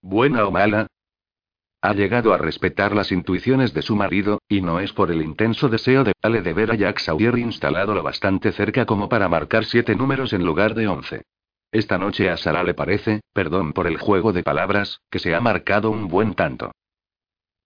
¿Buena 0.00 0.46
o 0.46 0.50
mala? 0.50 0.86
Ha 1.82 1.92
llegado 1.92 2.32
a 2.32 2.38
respetar 2.38 2.94
las 2.94 3.12
intuiciones 3.12 3.74
de 3.74 3.82
su 3.82 3.96
marido, 3.96 4.40
y 4.48 4.62
no 4.62 4.80
es 4.80 4.94
por 4.94 5.10
el 5.10 5.20
intenso 5.20 5.68
deseo 5.68 6.04
de 6.04 6.14
Dale 6.22 6.40
de 6.40 6.54
ver 6.54 6.70
a 6.70 6.74
Jack 6.74 7.00
Sawyer 7.00 7.36
instalado 7.36 7.92
lo 7.92 8.02
bastante 8.02 8.50
cerca 8.50 8.86
como 8.86 9.10
para 9.10 9.28
marcar 9.28 9.66
siete 9.66 9.94
números 9.94 10.32
en 10.32 10.46
lugar 10.46 10.74
de 10.74 10.88
once. 10.88 11.22
Esta 11.72 11.98
noche 11.98 12.30
a 12.30 12.36
Sara 12.36 12.62
le 12.62 12.74
parece, 12.74 13.20
perdón 13.32 13.72
por 13.72 13.86
el 13.86 13.98
juego 13.98 14.32
de 14.32 14.42
palabras, 14.42 15.00
que 15.10 15.18
se 15.18 15.34
ha 15.34 15.40
marcado 15.40 15.90
un 15.90 16.08
buen 16.08 16.34
tanto. 16.34 16.72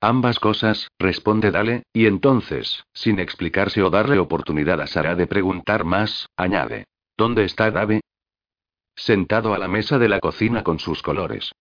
Ambas 0.01 0.39
cosas, 0.39 0.89
responde 0.99 1.51
Dale, 1.51 1.83
y 1.93 2.07
entonces, 2.07 2.85
sin 2.95 3.19
explicarse 3.19 3.83
o 3.83 3.91
darle 3.91 4.19
oportunidad 4.19 4.81
a 4.81 4.87
Sara 4.87 5.15
de 5.15 5.27
preguntar 5.27 5.85
más, 5.85 6.27
añade. 6.37 6.87
¿Dónde 7.19 7.45
está 7.45 7.71
Dave? 7.71 8.01
Sentado 8.97 9.53
a 9.53 9.59
la 9.59 9.69
mesa 9.69 9.99
de 9.99 10.09
la 10.09 10.21
cocina 10.21 10.63
con 10.63 10.79
sus 10.79 11.03
colores. 11.03 11.53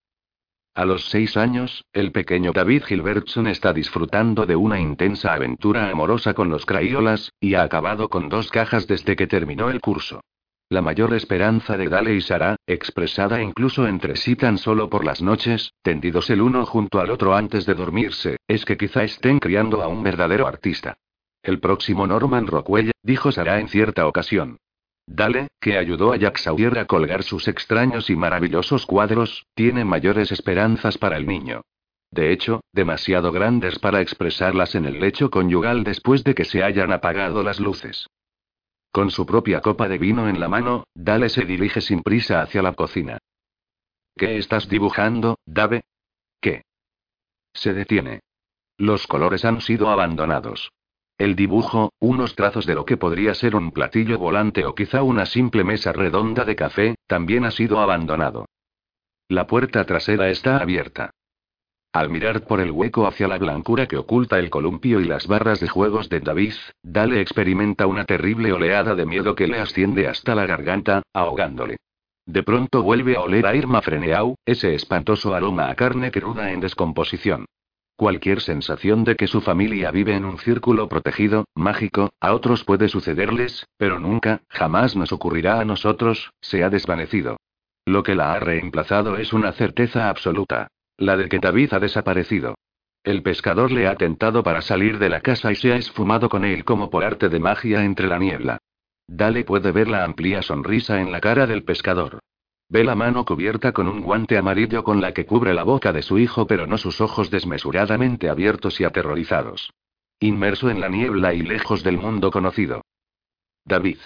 A 0.74 0.86
los 0.86 1.10
seis 1.10 1.36
años, 1.36 1.84
el 1.92 2.14
pequeño 2.14 2.54
David 2.54 2.84
Gilbertson 2.86 3.48
está 3.48 3.74
disfrutando 3.74 4.46
de 4.46 4.56
una 4.56 4.80
intensa 4.80 5.34
aventura 5.34 5.90
amorosa 5.90 6.34
con 6.34 6.50
los 6.50 6.66
Crayolas, 6.66 7.34
y 7.42 7.56
ha 7.56 7.64
acabado 7.64 8.08
con 8.08 8.30
dos 8.30 8.50
cajas 8.50 8.88
desde 8.88 9.18
que 9.18 9.28
terminó 9.28 9.70
el 9.70 9.82
curso. 9.82 10.22
La 10.72 10.84
mayor 10.84 11.16
esperanza 11.16 11.78
de 11.78 11.90
Dale 11.90 12.14
y 12.14 12.22
Sara, 12.22 12.56
expresada 12.68 13.42
incluso 13.42 13.88
entre 13.88 14.16
sí 14.16 14.36
tan 14.36 14.60
solo 14.60 14.88
por 14.88 15.04
las 15.04 15.20
noches, 15.20 15.74
tendidos 15.82 16.30
el 16.30 16.44
uno 16.44 16.64
junto 16.68 17.00
al 17.00 17.10
otro 17.10 17.36
antes 17.36 17.66
de 17.66 17.74
dormirse, 17.74 18.38
es 18.48 18.66
que 18.66 18.78
quizá 18.78 19.04
estén 19.04 19.40
criando 19.40 19.82
a 19.82 19.88
un 19.88 20.04
verdadero 20.04 20.46
artista. 20.46 20.96
El 21.42 21.60
próximo 21.60 22.06
Norman 22.06 22.46
Rockwell, 22.46 22.92
dijo 23.02 23.32
Sara 23.32 23.60
en 23.60 23.68
cierta 23.68 24.06
ocasión. 24.06 24.58
Dale, 25.08 25.48
que 25.60 25.76
ayudó 25.76 26.14
a 26.14 26.18
Jack 26.18 26.38
Sawyer 26.38 26.78
a 26.78 26.86
colgar 26.86 27.24
sus 27.24 27.48
extraños 27.48 28.12
y 28.12 28.16
maravillosos 28.16 28.86
cuadros, 28.86 29.48
tiene 29.56 29.86
mayores 29.86 30.32
esperanzas 30.32 31.00
para 31.00 31.18
el 31.18 31.26
niño. 31.26 31.62
De 32.12 32.32
hecho, 32.32 32.62
demasiado 32.74 33.32
grandes 33.32 33.80
para 33.80 34.02
expresarlas 34.02 34.76
en 34.76 34.86
el 34.86 35.00
lecho 35.00 35.32
conyugal 35.32 35.84
después 35.84 36.24
de 36.24 36.36
que 36.36 36.46
se 36.46 36.64
hayan 36.64 36.92
apagado 36.92 37.42
las 37.42 37.60
luces. 37.60 38.08
Con 38.92 39.12
su 39.12 39.26
propia 39.26 39.62
copa 39.62 39.88
de 39.88 39.98
vino 39.98 40.28
en 40.28 40.40
la 40.40 40.48
mano, 40.48 40.86
Dale 40.96 41.30
se 41.30 41.46
dirige 41.46 41.82
sin 41.82 42.02
prisa 42.02 42.42
hacia 42.42 42.62
la 42.62 42.74
cocina. 42.74 43.20
¿Qué 44.16 44.38
estás 44.38 44.68
dibujando, 44.68 45.38
Dave? 45.46 45.84
¿Qué? 46.42 46.64
Se 47.54 47.74
detiene. 47.74 48.22
Los 48.78 49.08
colores 49.08 49.46
han 49.46 49.62
sido 49.62 49.90
abandonados. 49.90 50.72
El 51.18 51.36
dibujo, 51.36 51.92
unos 52.00 52.36
trazos 52.36 52.66
de 52.66 52.76
lo 52.76 52.86
que 52.86 52.98
podría 52.98 53.34
ser 53.36 53.56
un 53.56 53.72
platillo 53.72 54.18
volante 54.18 54.66
o 54.66 54.74
quizá 54.74 55.04
una 55.04 55.26
simple 55.26 55.66
mesa 55.66 55.92
redonda 55.92 56.46
de 56.46 56.56
café, 56.56 56.96
también 57.08 57.44
ha 57.44 57.52
sido 57.52 57.80
abandonado. 57.80 58.46
La 59.28 59.46
puerta 59.46 59.86
trasera 59.86 60.30
está 60.30 60.58
abierta. 60.58 61.12
Al 61.92 62.10
mirar 62.10 62.46
por 62.46 62.60
el 62.60 62.70
hueco 62.70 63.08
hacia 63.08 63.28
la 63.28 63.40
blancura 63.40 63.88
que 63.88 63.98
oculta 63.98 64.38
el 64.38 64.52
columpio 64.52 65.00
y 65.02 65.06
las 65.06 65.26
barras 65.26 65.60
de 65.60 65.68
juegos 65.68 66.08
de 66.08 66.20
David, 66.20 66.54
Dale 66.84 67.20
experimenta 67.20 67.88
una 67.88 68.06
terrible 68.06 68.54
oleada 68.54 68.94
de 68.94 69.08
miedo 69.08 69.34
que 69.34 69.48
le 69.48 69.60
asciende 69.60 70.08
hasta 70.08 70.36
la 70.36 70.46
garganta, 70.46 71.02
ahogándole. 71.14 71.78
De 72.28 72.44
pronto 72.44 72.84
vuelve 72.84 73.16
a 73.16 73.22
oler 73.22 73.48
a 73.48 73.56
Irma 73.56 73.82
Freneau, 73.82 74.36
ese 74.46 74.76
espantoso 74.76 75.34
aroma 75.34 75.72
a 75.72 75.76
carne 75.76 76.12
cruda 76.12 76.52
en 76.52 76.60
descomposición. 76.60 77.46
Cualquier 77.96 78.40
sensación 78.42 79.04
de 79.04 79.16
que 79.16 79.26
su 79.26 79.42
familia 79.42 79.90
vive 79.90 80.16
en 80.16 80.26
un 80.26 80.38
círculo 80.38 80.88
protegido, 80.88 81.46
mágico, 81.56 82.12
a 82.22 82.34
otros 82.34 82.64
puede 82.64 82.88
sucederles, 82.88 83.66
pero 83.78 84.00
nunca, 84.00 84.44
jamás 84.48 84.96
nos 84.96 85.12
ocurrirá 85.12 85.60
a 85.60 85.66
nosotros, 85.66 86.32
se 86.40 86.64
ha 86.64 86.70
desvanecido. 86.70 87.38
Lo 87.84 88.04
que 88.04 88.14
la 88.14 88.34
ha 88.34 88.40
reemplazado 88.40 89.18
es 89.18 89.34
una 89.34 89.52
certeza 89.54 90.08
absoluta. 90.08 90.68
La 91.00 91.16
de 91.16 91.30
que 91.30 91.40
David 91.40 91.74
ha 91.74 91.80
desaparecido. 91.80 92.56
El 93.06 93.24
pescador 93.24 93.72
le 93.72 93.88
ha 93.88 93.96
tentado 93.96 94.44
para 94.44 94.62
salir 94.62 95.00
de 95.00 95.08
la 95.08 95.22
casa 95.22 95.50
y 95.50 95.56
se 95.56 95.72
ha 95.72 95.78
esfumado 95.78 96.28
con 96.28 96.44
él 96.44 96.66
como 96.66 96.90
por 96.90 97.06
arte 97.06 97.30
de 97.30 97.40
magia 97.40 97.86
entre 97.86 98.08
la 98.08 98.20
niebla. 98.20 98.58
Dale 99.08 99.46
puede 99.46 99.72
ver 99.72 99.88
la 99.88 100.04
amplia 100.04 100.42
sonrisa 100.42 101.00
en 101.00 101.14
la 101.14 101.22
cara 101.22 101.48
del 101.48 101.64
pescador. 101.64 102.20
Ve 102.68 102.84
la 102.84 102.96
mano 102.96 103.24
cubierta 103.24 103.72
con 103.72 103.88
un 103.88 104.02
guante 104.02 104.38
amarillo 104.38 104.84
con 104.84 105.00
la 105.00 105.14
que 105.14 105.26
cubre 105.26 105.54
la 105.54 105.64
boca 105.64 105.94
de 105.94 106.02
su 106.02 106.20
hijo, 106.20 106.46
pero 106.48 106.68
no 106.68 106.78
sus 106.78 107.00
ojos 107.00 107.32
desmesuradamente 107.32 108.30
abiertos 108.30 108.82
y 108.82 108.84
aterrorizados. 108.84 109.72
Inmerso 110.20 110.70
en 110.70 110.82
la 110.82 110.90
niebla 110.90 111.34
y 111.34 111.44
lejos 111.44 111.82
del 111.82 111.98
mundo 111.98 112.30
conocido. 112.30 112.82
David. 113.64 114.00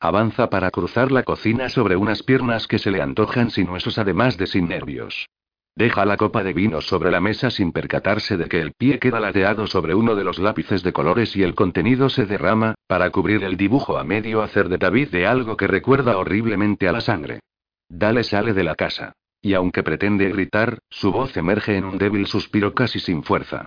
Avanza 0.00 0.50
para 0.50 0.72
cruzar 0.72 1.12
la 1.12 1.22
cocina 1.22 1.68
sobre 1.68 1.94
unas 1.94 2.24
piernas 2.24 2.66
que 2.66 2.80
se 2.80 2.90
le 2.90 3.00
antojan 3.00 3.52
sin 3.52 3.70
huesos 3.70 3.96
además 3.96 4.36
de 4.36 4.48
sin 4.48 4.68
nervios. 4.68 5.28
Deja 5.76 6.04
la 6.04 6.16
copa 6.16 6.44
de 6.44 6.52
vino 6.52 6.80
sobre 6.80 7.10
la 7.10 7.20
mesa 7.20 7.50
sin 7.50 7.72
percatarse 7.72 8.36
de 8.36 8.48
que 8.48 8.60
el 8.60 8.72
pie 8.72 9.00
queda 9.00 9.18
ladeado 9.18 9.66
sobre 9.66 9.96
uno 9.96 10.14
de 10.14 10.22
los 10.22 10.38
lápices 10.38 10.84
de 10.84 10.92
colores 10.92 11.34
y 11.34 11.42
el 11.42 11.56
contenido 11.56 12.08
se 12.08 12.26
derrama, 12.26 12.76
para 12.86 13.10
cubrir 13.10 13.42
el 13.42 13.56
dibujo 13.56 13.98
a 13.98 14.04
medio 14.04 14.42
hacer 14.42 14.68
de 14.68 14.78
David 14.78 15.08
de 15.08 15.26
algo 15.26 15.56
que 15.56 15.66
recuerda 15.66 16.16
horriblemente 16.16 16.86
a 16.86 16.92
la 16.92 17.00
sangre. 17.00 17.40
Dale 17.88 18.22
sale 18.22 18.52
de 18.52 18.62
la 18.62 18.76
casa. 18.76 19.14
Y 19.42 19.54
aunque 19.54 19.82
pretende 19.82 20.28
gritar, 20.30 20.78
su 20.88 21.12
voz 21.12 21.36
emerge 21.36 21.76
en 21.76 21.84
un 21.84 21.98
débil 21.98 22.26
suspiro 22.26 22.72
casi 22.72 23.00
sin 23.00 23.24
fuerza. 23.24 23.66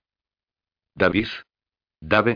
David. 0.95 1.27
Dave. 2.01 2.35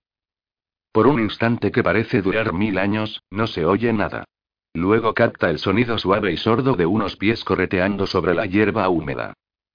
Por 0.91 1.07
un 1.07 1.19
instante 1.21 1.71
que 1.71 1.81
parece 1.81 2.21
durar 2.21 2.53
mil 2.53 2.77
años, 2.77 3.23
no 3.31 3.47
se 3.47 3.65
oye 3.65 3.91
nada. 3.93 4.25
Luego 4.73 5.13
capta 5.13 5.49
el 5.49 5.59
sonido 5.59 5.97
suave 5.97 6.33
y 6.33 6.37
sordo 6.37 6.75
de 6.75 6.85
unos 6.85 7.15
pies 7.15 7.43
correteando 7.43 8.05
sobre 8.05 8.35
la 8.35 8.45
hierba 8.45 8.87
húmeda. 8.89 9.33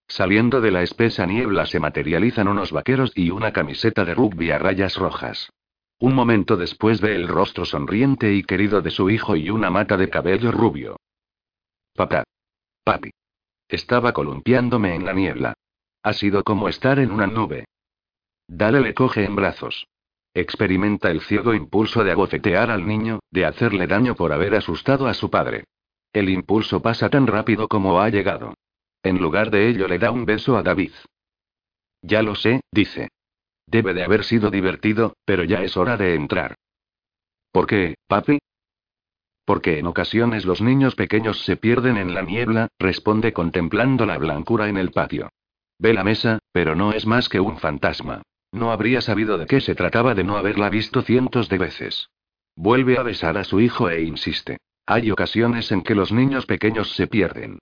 Saliendo 0.09 0.61
de 0.61 0.71
la 0.71 0.83
espesa 0.83 1.27
niebla 1.27 1.67
se 1.67 1.81
materializan 1.81 2.49
unos 2.49 2.73
vaqueros 2.73 3.13
y 3.15 3.31
una 3.31 3.53
camiseta 3.53 4.05
de 4.05 4.15
rugby 4.15 4.51
a 4.51 4.59
rayas 4.59 4.97
rojas. 4.97 5.51
Un 5.99 6.15
momento 6.15 6.57
después 6.57 7.01
ve 7.01 7.17
el 7.17 7.27
rostro 7.27 7.65
sonriente 7.65 8.33
y 8.35 8.43
querido 8.43 8.83
de 8.83 8.91
su 8.91 9.11
hijo 9.11 9.35
y 9.35 9.51
una 9.51 9.71
mata 9.71 9.97
de 9.97 10.11
cabello 10.11 10.53
rubio. 10.53 10.97
Papá. 11.95 12.25
Papi. 12.85 13.11
Estaba 13.69 14.13
columpiándome 14.13 14.95
en 14.95 15.05
la 15.05 15.13
niebla. 15.13 15.55
Ha 16.03 16.13
sido 16.13 16.45
como 16.45 16.69
estar 16.69 16.99
en 16.99 17.11
una 17.11 17.27
nube. 17.27 17.65
Dale 18.47 18.81
le 18.81 18.95
coge 18.95 19.25
en 19.25 19.35
brazos. 19.35 19.87
Experimenta 20.35 21.11
el 21.11 21.23
ciego 21.23 21.55
impulso 21.55 22.05
de 22.05 22.13
abofetear 22.13 22.71
al 22.71 22.87
niño, 22.87 23.21
de 23.31 23.47
hacerle 23.47 23.87
daño 23.87 24.15
por 24.15 24.33
haber 24.33 24.55
asustado 24.55 25.07
a 25.09 25.15
su 25.15 25.31
padre. 25.31 25.65
El 26.13 26.29
impulso 26.29 26.81
pasa 26.81 27.09
tan 27.09 27.27
rápido 27.27 27.69
como 27.69 28.01
ha 28.01 28.11
llegado. 28.11 28.55
En 29.07 29.19
lugar 29.19 29.53
de 29.53 29.69
ello 29.69 29.87
le 29.87 30.01
da 30.01 30.11
un 30.11 30.25
beso 30.25 30.57
a 30.57 30.65
David. 30.65 30.91
Ya 32.03 32.23
lo 32.23 32.35
sé, 32.35 32.63
dice. 32.73 33.11
Debe 33.65 33.95
de 33.95 34.03
haber 34.03 34.25
sido 34.25 34.51
divertido, 34.51 35.15
pero 35.25 35.45
ya 35.45 35.63
es 35.63 35.77
hora 35.77 35.97
de 35.97 36.17
entrar. 36.17 36.57
¿Por 37.53 37.69
qué, 37.69 37.95
papi? 38.09 38.41
Porque 39.45 39.79
en 39.79 39.87
ocasiones 39.87 40.45
los 40.45 40.61
niños 40.61 40.97
pequeños 40.97 41.45
se 41.45 41.57
pierden 41.57 41.99
en 41.99 42.15
la 42.15 42.23
niebla, 42.23 42.67
responde 42.81 43.33
contemplando 43.33 44.07
la 44.07 44.19
blancura 44.19 44.69
en 44.69 44.77
el 44.77 44.91
patio. 44.91 45.29
Ve 45.79 45.95
la 45.95 46.03
mesa, 46.03 46.41
pero 46.51 46.75
no 46.75 46.91
es 46.93 47.07
más 47.07 47.29
que 47.29 47.39
un 47.39 47.59
fantasma. 47.59 48.23
No 48.51 48.73
habría 48.73 49.01
sabido 49.03 49.39
de 49.39 49.47
qué 49.47 49.61
se 49.61 49.77
trataba 49.77 50.17
de 50.17 50.25
no 50.25 50.37
haberla 50.37 50.69
visto 50.69 51.03
cientos 51.03 51.49
de 51.49 51.59
veces. 51.59 52.11
Vuelve 52.57 52.99
a 52.99 53.05
besar 53.05 53.39
a 53.39 53.45
su 53.45 53.61
hijo 53.61 53.89
e 53.89 54.03
insiste. 54.03 54.59
Hay 54.85 55.13
ocasiones 55.13 55.71
en 55.71 55.83
que 55.83 55.95
los 55.95 56.11
niños 56.11 56.45
pequeños 56.45 56.91
se 56.97 57.07
pierden. 57.07 57.61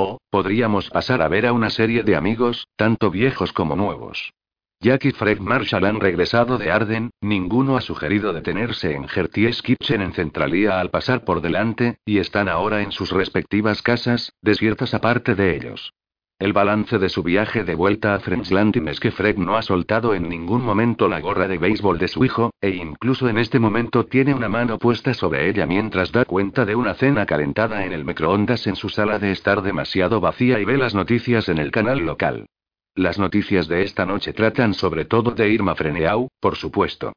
O, 0.00 0.18
podríamos 0.30 0.90
pasar 0.90 1.22
a 1.22 1.28
ver 1.28 1.44
a 1.44 1.52
una 1.52 1.70
serie 1.70 2.04
de 2.04 2.14
amigos, 2.14 2.68
tanto 2.76 3.10
viejos 3.10 3.52
como 3.52 3.74
nuevos. 3.74 4.32
Jack 4.80 5.06
y 5.06 5.10
Fred 5.10 5.40
Marshall 5.40 5.86
han 5.86 5.98
regresado 5.98 6.56
de 6.56 6.70
Arden, 6.70 7.10
ninguno 7.20 7.76
ha 7.76 7.80
sugerido 7.80 8.32
detenerse 8.32 8.94
en 8.94 9.08
Gertie's 9.08 9.60
Kitchen 9.60 10.00
en 10.00 10.12
Centralía 10.12 10.78
al 10.78 10.90
pasar 10.90 11.24
por 11.24 11.40
delante, 11.40 11.98
y 12.06 12.18
están 12.18 12.48
ahora 12.48 12.82
en 12.82 12.92
sus 12.92 13.10
respectivas 13.10 13.82
casas, 13.82 14.32
desiertas 14.40 14.94
aparte 14.94 15.34
de 15.34 15.56
ellos. 15.56 15.92
El 16.40 16.52
balance 16.52 17.00
de 17.00 17.08
su 17.08 17.24
viaje 17.24 17.64
de 17.64 17.74
vuelta 17.74 18.14
a 18.14 18.20
Friends 18.20 18.52
Landing 18.52 18.86
es 18.86 19.00
que 19.00 19.10
Fred 19.10 19.38
no 19.38 19.56
ha 19.56 19.62
soltado 19.62 20.14
en 20.14 20.28
ningún 20.28 20.62
momento 20.62 21.08
la 21.08 21.20
gorra 21.20 21.48
de 21.48 21.58
béisbol 21.58 21.98
de 21.98 22.06
su 22.06 22.24
hijo, 22.24 22.52
e 22.60 22.70
incluso 22.70 23.28
en 23.28 23.38
este 23.38 23.58
momento 23.58 24.06
tiene 24.06 24.34
una 24.34 24.48
mano 24.48 24.78
puesta 24.78 25.14
sobre 25.14 25.48
ella 25.48 25.66
mientras 25.66 26.12
da 26.12 26.24
cuenta 26.24 26.64
de 26.64 26.76
una 26.76 26.94
cena 26.94 27.26
calentada 27.26 27.84
en 27.84 27.92
el 27.92 28.04
microondas 28.04 28.68
en 28.68 28.76
su 28.76 28.88
sala 28.88 29.18
de 29.18 29.32
estar 29.32 29.62
demasiado 29.62 30.20
vacía 30.20 30.60
y 30.60 30.64
ve 30.64 30.78
las 30.78 30.94
noticias 30.94 31.48
en 31.48 31.58
el 31.58 31.72
canal 31.72 32.06
local. 32.06 32.46
Las 32.94 33.18
noticias 33.18 33.66
de 33.66 33.82
esta 33.82 34.06
noche 34.06 34.32
tratan 34.32 34.74
sobre 34.74 35.06
todo 35.06 35.32
de 35.32 35.48
Irma 35.48 35.74
Freneau, 35.74 36.28
por 36.38 36.54
supuesto. 36.54 37.14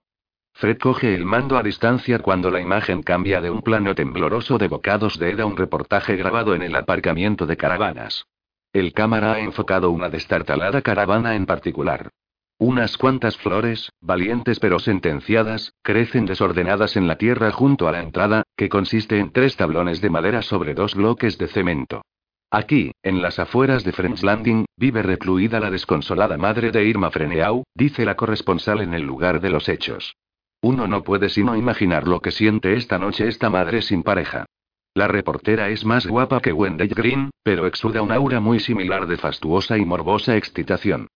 Fred 0.53 0.79
coge 0.79 1.13
el 1.13 1.25
mando 1.25 1.59
a 1.59 1.63
distancia 1.63 2.17
cuando 2.17 2.49
la 2.49 2.59
imagen 2.59 3.03
cambia 3.03 3.39
de 3.39 3.51
un 3.51 3.61
plano 3.61 3.93
tembloroso 3.93 4.57
de 4.57 4.67
bocados 4.67 5.19
de 5.19 5.29
Ed 5.29 5.41
a 5.41 5.45
un 5.45 5.57
reportaje 5.57 6.15
grabado 6.15 6.55
en 6.55 6.63
el 6.63 6.75
aparcamiento 6.75 7.45
de 7.45 7.55
caravanas. 7.55 8.25
El 8.73 8.93
cámara 8.93 9.33
ha 9.33 9.39
enfocado 9.39 9.91
una 9.91 10.07
destartalada 10.09 10.81
caravana 10.81 11.35
en 11.35 11.45
particular. 11.45 12.09
Unas 12.57 12.95
cuantas 12.95 13.35
flores, 13.37 13.91
valientes 13.99 14.59
pero 14.61 14.79
sentenciadas, 14.79 15.73
crecen 15.81 16.25
desordenadas 16.25 16.95
en 16.95 17.07
la 17.07 17.17
tierra 17.17 17.51
junto 17.51 17.89
a 17.89 17.91
la 17.91 18.01
entrada, 18.01 18.43
que 18.55 18.69
consiste 18.69 19.19
en 19.19 19.31
tres 19.31 19.57
tablones 19.57 19.99
de 19.99 20.09
madera 20.09 20.41
sobre 20.41 20.73
dos 20.73 20.95
bloques 20.95 21.37
de 21.37 21.47
cemento. 21.47 22.03
Aquí, 22.49 22.91
en 23.03 23.21
las 23.21 23.39
afueras 23.39 23.83
de 23.83 23.91
French 23.91 24.23
Landing, 24.23 24.65
vive 24.77 25.01
recluida 25.01 25.59
la 25.59 25.69
desconsolada 25.69 26.37
madre 26.37 26.71
de 26.71 26.85
Irma 26.85 27.11
Freneau, 27.11 27.63
dice 27.75 28.05
la 28.05 28.15
corresponsal 28.15 28.81
en 28.81 28.93
el 28.93 29.03
lugar 29.03 29.41
de 29.41 29.49
los 29.49 29.67
hechos. 29.67 30.15
Uno 30.61 30.87
no 30.87 31.03
puede 31.03 31.29
sino 31.29 31.57
imaginar 31.57 32.07
lo 32.07 32.21
que 32.21 32.31
siente 32.31 32.75
esta 32.75 32.99
noche 32.99 33.27
esta 33.27 33.49
madre 33.49 33.81
sin 33.81 34.03
pareja. 34.03 34.45
La 34.93 35.07
reportera 35.07 35.69
es 35.69 35.85
más 35.85 36.05
guapa 36.05 36.41
que 36.41 36.51
Wendy 36.51 36.87
Green, 36.87 37.29
pero 37.43 37.65
exuda 37.65 38.01
un 38.01 38.11
aura 38.11 38.41
muy 38.41 38.59
similar 38.59 39.07
de 39.07 39.15
fastuosa 39.15 39.77
y 39.77 39.85
morbosa 39.85 40.35
excitación. 40.35 41.07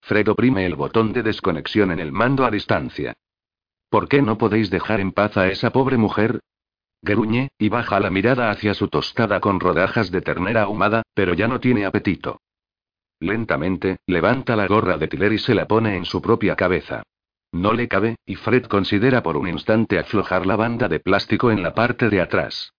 Fred 0.00 0.28
oprime 0.28 0.66
el 0.66 0.76
botón 0.76 1.12
de 1.12 1.24
desconexión 1.24 1.90
en 1.90 1.98
el 1.98 2.12
mando 2.12 2.44
a 2.44 2.50
distancia. 2.50 3.14
¿Por 3.88 4.08
qué 4.08 4.22
no 4.22 4.38
podéis 4.38 4.70
dejar 4.70 5.00
en 5.00 5.10
paz 5.10 5.36
a 5.36 5.48
esa 5.48 5.70
pobre 5.70 5.96
mujer? 5.96 6.40
Gruñe, 7.02 7.48
y 7.58 7.68
baja 7.68 7.98
la 7.98 8.10
mirada 8.10 8.50
hacia 8.50 8.74
su 8.74 8.86
tostada 8.86 9.40
con 9.40 9.58
rodajas 9.58 10.12
de 10.12 10.20
ternera 10.20 10.62
ahumada, 10.62 11.02
pero 11.12 11.34
ya 11.34 11.48
no 11.48 11.58
tiene 11.58 11.84
apetito. 11.84 12.40
Lentamente, 13.18 13.98
levanta 14.06 14.54
la 14.54 14.68
gorra 14.68 14.96
de 14.96 15.08
Tiller 15.08 15.32
y 15.32 15.38
se 15.38 15.54
la 15.54 15.66
pone 15.66 15.96
en 15.96 16.04
su 16.04 16.22
propia 16.22 16.54
cabeza. 16.54 17.02
No 17.50 17.72
le 17.72 17.88
cabe, 17.88 18.16
y 18.24 18.36
Fred 18.36 18.66
considera 18.66 19.22
por 19.24 19.36
un 19.36 19.48
instante 19.48 19.98
aflojar 19.98 20.46
la 20.46 20.54
banda 20.54 20.88
de 20.88 21.00
plástico 21.00 21.50
en 21.50 21.62
la 21.62 21.74
parte 21.74 22.08
de 22.08 22.20
atrás. 22.20 22.72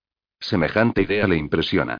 Semejante 0.43 1.03
idea 1.03 1.25
le 1.25 1.37
impresiona. 1.37 1.97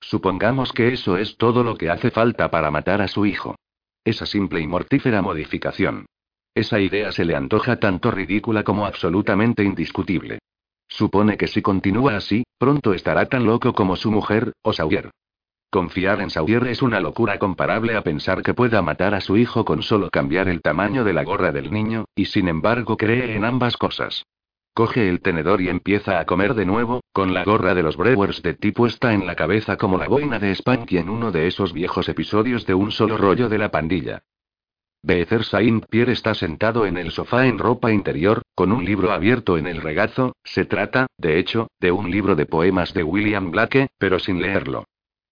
Supongamos 0.00 0.70
que 0.72 0.92
eso 0.92 1.16
es 1.16 1.38
todo 1.38 1.64
lo 1.64 1.78
que 1.78 1.88
hace 1.88 2.10
falta 2.10 2.50
para 2.50 2.70
matar 2.70 3.00
a 3.00 3.08
su 3.08 3.24
hijo. 3.24 3.56
Esa 4.04 4.26
simple 4.26 4.60
y 4.60 4.66
mortífera 4.66 5.22
modificación. 5.22 6.04
Esa 6.54 6.78
idea 6.78 7.10
se 7.10 7.24
le 7.24 7.34
antoja 7.34 7.80
tanto 7.80 8.10
ridícula 8.10 8.64
como 8.64 8.84
absolutamente 8.84 9.64
indiscutible. 9.64 10.40
Supone 10.88 11.38
que 11.38 11.46
si 11.46 11.62
continúa 11.62 12.16
así, 12.16 12.44
pronto 12.58 12.92
estará 12.92 13.26
tan 13.30 13.46
loco 13.46 13.72
como 13.72 13.96
su 13.96 14.10
mujer, 14.10 14.52
o 14.60 14.74
Sawyer. 14.74 15.10
Confiar 15.70 16.20
en 16.20 16.28
Sawyer 16.28 16.66
es 16.66 16.82
una 16.82 17.00
locura 17.00 17.38
comparable 17.38 17.96
a 17.96 18.02
pensar 18.02 18.42
que 18.42 18.52
pueda 18.52 18.82
matar 18.82 19.14
a 19.14 19.22
su 19.22 19.38
hijo 19.38 19.64
con 19.64 19.82
solo 19.82 20.10
cambiar 20.10 20.48
el 20.48 20.60
tamaño 20.60 21.02
de 21.02 21.14
la 21.14 21.24
gorra 21.24 21.50
del 21.50 21.72
niño, 21.72 22.04
y 22.14 22.26
sin 22.26 22.48
embargo 22.48 22.98
cree 22.98 23.34
en 23.34 23.46
ambas 23.46 23.78
cosas. 23.78 24.26
Coge 24.76 25.08
el 25.08 25.22
tenedor 25.22 25.62
y 25.62 25.70
empieza 25.70 26.20
a 26.20 26.26
comer 26.26 26.52
de 26.52 26.66
nuevo, 26.66 27.00
con 27.14 27.32
la 27.32 27.44
gorra 27.44 27.74
de 27.74 27.82
los 27.82 27.96
Brewers 27.96 28.42
de 28.42 28.52
ti 28.52 28.72
puesta 28.72 29.14
en 29.14 29.26
la 29.26 29.34
cabeza 29.34 29.78
como 29.78 29.96
la 29.96 30.06
boina 30.06 30.38
de 30.38 30.54
Spanky 30.54 30.98
en 30.98 31.08
uno 31.08 31.32
de 31.32 31.46
esos 31.46 31.72
viejos 31.72 32.10
episodios 32.10 32.66
de 32.66 32.74
un 32.74 32.92
solo 32.92 33.16
rollo 33.16 33.48
de 33.48 33.56
la 33.56 33.70
pandilla. 33.70 34.24
Beezer 35.02 35.44
Saint 35.44 35.86
Pierre 35.86 36.12
está 36.12 36.34
sentado 36.34 36.84
en 36.84 36.98
el 36.98 37.10
sofá 37.10 37.46
en 37.46 37.58
ropa 37.58 37.90
interior, 37.90 38.42
con 38.54 38.70
un 38.70 38.84
libro 38.84 39.12
abierto 39.12 39.56
en 39.56 39.66
el 39.66 39.80
regazo, 39.80 40.36
se 40.44 40.66
trata, 40.66 41.06
de 41.16 41.38
hecho, 41.38 41.68
de 41.80 41.90
un 41.90 42.10
libro 42.10 42.36
de 42.36 42.44
poemas 42.44 42.92
de 42.92 43.02
William 43.02 43.50
Blake, 43.50 43.88
pero 43.96 44.18
sin 44.18 44.42
leerlo. 44.42 44.84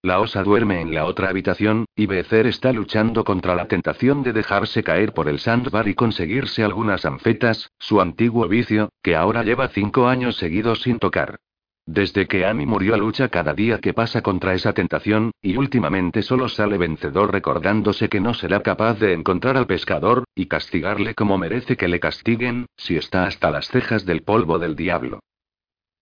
La 0.05 0.19
osa 0.19 0.43
duerme 0.43 0.81
en 0.81 0.93
la 0.93 1.05
otra 1.05 1.29
habitación, 1.29 1.85
y 1.95 2.05
Becer 2.05 2.45
está 2.45 2.71
luchando 2.71 3.23
contra 3.23 3.55
la 3.55 3.67
tentación 3.67 4.21
de 4.21 4.33
dejarse 4.33 4.83
caer 4.83 5.13
por 5.13 5.27
el 5.27 5.39
sandbar 5.39 5.87
y 5.87 5.95
conseguirse 5.95 6.63
algunas 6.63 7.05
anfetas, 7.05 7.71
su 7.79 7.99
antiguo 7.99 8.47
vicio, 8.47 8.89
que 9.01 9.15
ahora 9.15 9.41
lleva 9.41 9.67
cinco 9.69 10.07
años 10.07 10.35
seguidos 10.35 10.83
sin 10.83 10.99
tocar. 10.99 11.39
Desde 11.87 12.27
que 12.27 12.45
Amy 12.45 12.67
murió 12.67 12.95
lucha 12.97 13.29
cada 13.29 13.55
día 13.55 13.79
que 13.79 13.95
pasa 13.95 14.21
contra 14.21 14.53
esa 14.53 14.73
tentación, 14.73 15.31
y 15.41 15.57
últimamente 15.57 16.21
solo 16.21 16.49
sale 16.49 16.77
vencedor 16.77 17.31
recordándose 17.31 18.07
que 18.07 18.19
no 18.19 18.35
será 18.35 18.61
capaz 18.61 18.99
de 18.99 19.13
encontrar 19.13 19.57
al 19.57 19.65
pescador, 19.65 20.25
y 20.35 20.45
castigarle 20.45 21.15
como 21.15 21.39
merece 21.39 21.77
que 21.77 21.87
le 21.87 21.99
castiguen, 21.99 22.67
si 22.77 22.95
está 22.95 23.25
hasta 23.25 23.49
las 23.49 23.69
cejas 23.69 24.05
del 24.05 24.21
polvo 24.21 24.59
del 24.59 24.75
diablo. 24.75 25.21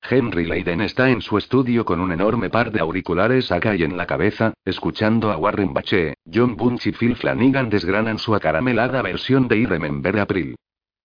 Henry 0.09 0.45
Leiden 0.45 0.81
está 0.81 1.09
en 1.09 1.21
su 1.21 1.37
estudio 1.37 1.85
con 1.85 2.01
un 2.01 2.11
enorme 2.11 2.49
par 2.49 2.71
de 2.71 2.81
auriculares 2.81 3.51
acá 3.51 3.75
y 3.75 3.83
en 3.83 3.95
la 3.95 4.05
cabeza, 4.05 4.53
escuchando 4.65 5.31
a 5.31 5.37
Warren 5.37 5.73
Bache, 5.73 6.15
John 6.31 6.57
Bunch 6.57 6.87
y 6.87 6.91
Phil 6.91 7.15
Flanagan 7.15 7.69
desgranan 7.69 8.19
su 8.19 8.35
acaramelada 8.35 9.01
versión 9.01 9.47
de 9.47 9.57
I 9.57 9.65
Remember 9.65 10.19
April. 10.19 10.55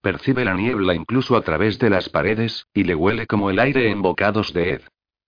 Percibe 0.02 0.44
la 0.44 0.54
niebla 0.54 0.94
incluso 0.94 1.36
a 1.36 1.42
través 1.42 1.78
de 1.78 1.90
las 1.90 2.08
paredes, 2.08 2.66
y 2.74 2.84
le 2.84 2.94
huele 2.94 3.26
como 3.26 3.50
el 3.50 3.60
aire 3.60 3.90
en 3.90 4.02
bocados 4.02 4.52
de 4.52 4.72
Ed. 4.74 4.82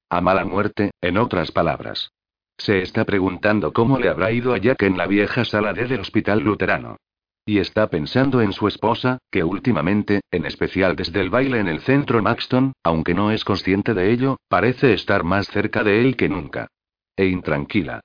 A 0.09 0.21
mala 0.21 0.45
muerte, 0.45 0.91
en 1.01 1.17
otras 1.17 1.53
palabras. 1.53 2.11
Se 2.59 2.83
está 2.83 3.05
preguntando 3.05 3.73
cómo 3.73 3.99
le 3.99 4.09
habrá 4.09 4.33
ido 4.33 4.53
a 4.53 4.59
Jack 4.59 4.83
en 4.83 4.99
la 4.99 5.07
vieja 5.07 5.45
sala 5.45 5.73
de 5.73 5.87
del 5.87 6.01
hospital 6.01 6.41
luterano. 6.41 6.97
Y 7.47 7.59
está 7.59 7.89
pensando 7.89 8.41
en 8.41 8.53
su 8.53 8.69
esposa, 8.69 9.19
que 9.31 9.43
últimamente, 9.43 10.21
en 10.31 10.47
especial 10.47 10.95
desde 10.95 11.21
el 11.21 11.31
baile 11.31 11.59
en 11.59 11.69
el 11.69 11.81
centro 11.81 12.23
Maxton, 12.23 12.73
aunque 12.85 13.15
no 13.15 13.31
es 13.31 13.45
consciente 13.45 13.95
de 13.95 14.13
ello, 14.13 14.37
parece 14.49 14.93
estar 14.93 15.25
más 15.25 15.49
cerca 15.49 15.83
de 15.83 16.03
él 16.03 16.17
que 16.17 16.29
nunca. 16.29 16.69
E 17.17 17.27
intranquila. 17.27 18.01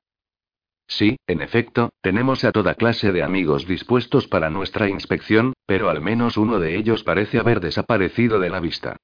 Sí, 0.87 1.17
en 1.27 1.41
efecto, 1.41 1.89
tenemos 2.01 2.43
a 2.43 2.51
toda 2.51 2.75
clase 2.75 3.11
de 3.11 3.23
amigos 3.23 3.67
dispuestos 3.67 4.27
para 4.27 4.49
nuestra 4.49 4.87
inspección, 4.87 5.53
pero 5.65 5.89
al 5.89 6.01
menos 6.01 6.37
uno 6.37 6.59
de 6.59 6.77
ellos 6.77 7.03
parece 7.03 7.39
haber 7.39 7.59
desaparecido 7.59 8.39
de 8.39 8.49
la 8.49 8.59
vista. 8.59 8.97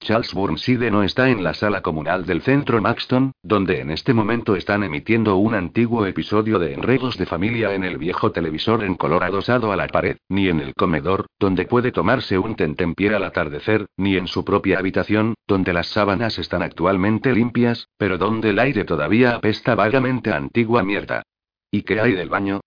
Charles 0.00 0.32
Burnside 0.32 0.90
no 0.90 1.02
está 1.02 1.28
en 1.28 1.42
la 1.42 1.52
sala 1.54 1.82
comunal 1.82 2.24
del 2.24 2.40
centro 2.40 2.80
Maxton, 2.80 3.32
donde 3.42 3.80
en 3.80 3.90
este 3.90 4.14
momento 4.14 4.56
están 4.56 4.82
emitiendo 4.82 5.36
un 5.36 5.54
antiguo 5.54 6.06
episodio 6.06 6.58
de 6.58 6.72
Enredos 6.72 7.18
de 7.18 7.26
Familia 7.26 7.74
en 7.74 7.84
el 7.84 7.98
viejo 7.98 8.32
televisor 8.32 8.84
en 8.84 8.94
color 8.94 9.24
adosado 9.24 9.70
a 9.70 9.76
la 9.76 9.88
pared, 9.88 10.16
ni 10.28 10.48
en 10.48 10.60
el 10.60 10.74
comedor, 10.74 11.26
donde 11.38 11.66
puede 11.66 11.92
tomarse 11.92 12.38
un 12.38 12.54
tentempié 12.54 13.14
al 13.14 13.24
atardecer, 13.24 13.86
ni 13.96 14.16
en 14.16 14.28
su 14.28 14.44
propia 14.44 14.78
habitación, 14.78 15.34
donde 15.46 15.72
las 15.72 15.88
sábanas 15.88 16.38
están 16.38 16.62
actualmente 16.62 17.34
limpias, 17.34 17.88
pero 17.98 18.16
donde 18.16 18.50
el 18.50 18.60
aire 18.60 18.84
todavía 18.84 19.34
apesta 19.34 19.74
vagamente 19.74 20.30
a 20.30 20.36
antigua 20.36 20.84
mierda. 20.84 21.22
¿Y 21.70 21.82
qué 21.82 22.00
hay 22.00 22.12
del 22.12 22.30
baño? 22.30 22.60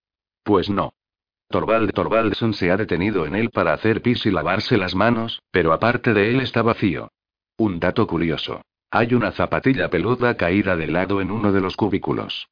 Pues 0.44 0.70
no. 0.70 0.94
Torvald 1.50 1.92
Torvaldson 1.94 2.54
se 2.54 2.72
ha 2.72 2.78
detenido 2.78 3.26
en 3.26 3.36
él 3.36 3.50
para 3.50 3.74
hacer 3.74 4.02
pis 4.02 4.26
y 4.26 4.32
lavarse 4.32 4.78
las 4.78 4.96
manos, 4.96 5.42
pero 5.50 5.74
aparte 5.74 6.14
de 6.14 6.30
él 6.30 6.42
está 6.42 6.62
vacío. 6.62 7.10
Un 7.58 7.80
dato 7.80 8.08
curioso. 8.08 8.62
Hay 8.90 9.14
una 9.14 9.32
zapatilla 9.32 9.90
peluda 9.90 10.36
caída 10.36 10.76
de 10.76 10.88
lado 10.88 11.22
en 11.22 11.32
uno 11.32 11.52
de 11.52 11.62
los 11.62 11.78
cubículos. 11.78 12.48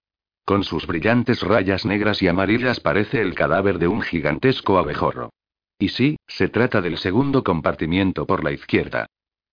Con 0.45 0.63
sus 0.63 0.87
brillantes 0.87 1.41
rayas 1.41 1.85
negras 1.85 2.21
y 2.21 2.27
amarillas 2.27 2.79
parece 2.79 3.21
el 3.21 3.35
cadáver 3.35 3.77
de 3.77 3.87
un 3.87 4.01
gigantesco 4.01 4.77
abejorro. 4.77 5.31
Y 5.77 5.89
sí, 5.89 6.17
se 6.27 6.49
trata 6.49 6.81
del 6.81 6.97
segundo 6.97 7.43
compartimiento 7.43 8.25
por 8.25 8.43
la 8.43 8.51
izquierda. 8.51 9.05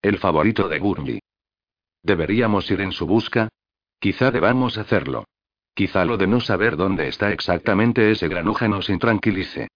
El 0.02 0.18
favorito 0.18 0.68
de 0.68 0.78
Gurney. 0.78 1.18
¿Deberíamos 2.02 2.70
ir 2.70 2.80
en 2.80 2.92
su 2.92 3.06
busca? 3.06 3.48
Quizá 3.98 4.30
debamos 4.30 4.78
hacerlo. 4.78 5.24
Quizá 5.74 6.04
lo 6.04 6.16
de 6.16 6.26
no 6.26 6.40
saber 6.40 6.76
dónde 6.76 7.08
está 7.08 7.32
exactamente 7.32 8.10
ese 8.10 8.28
granuja 8.28 8.68
nos 8.68 8.88
intranquilice. 8.88 9.68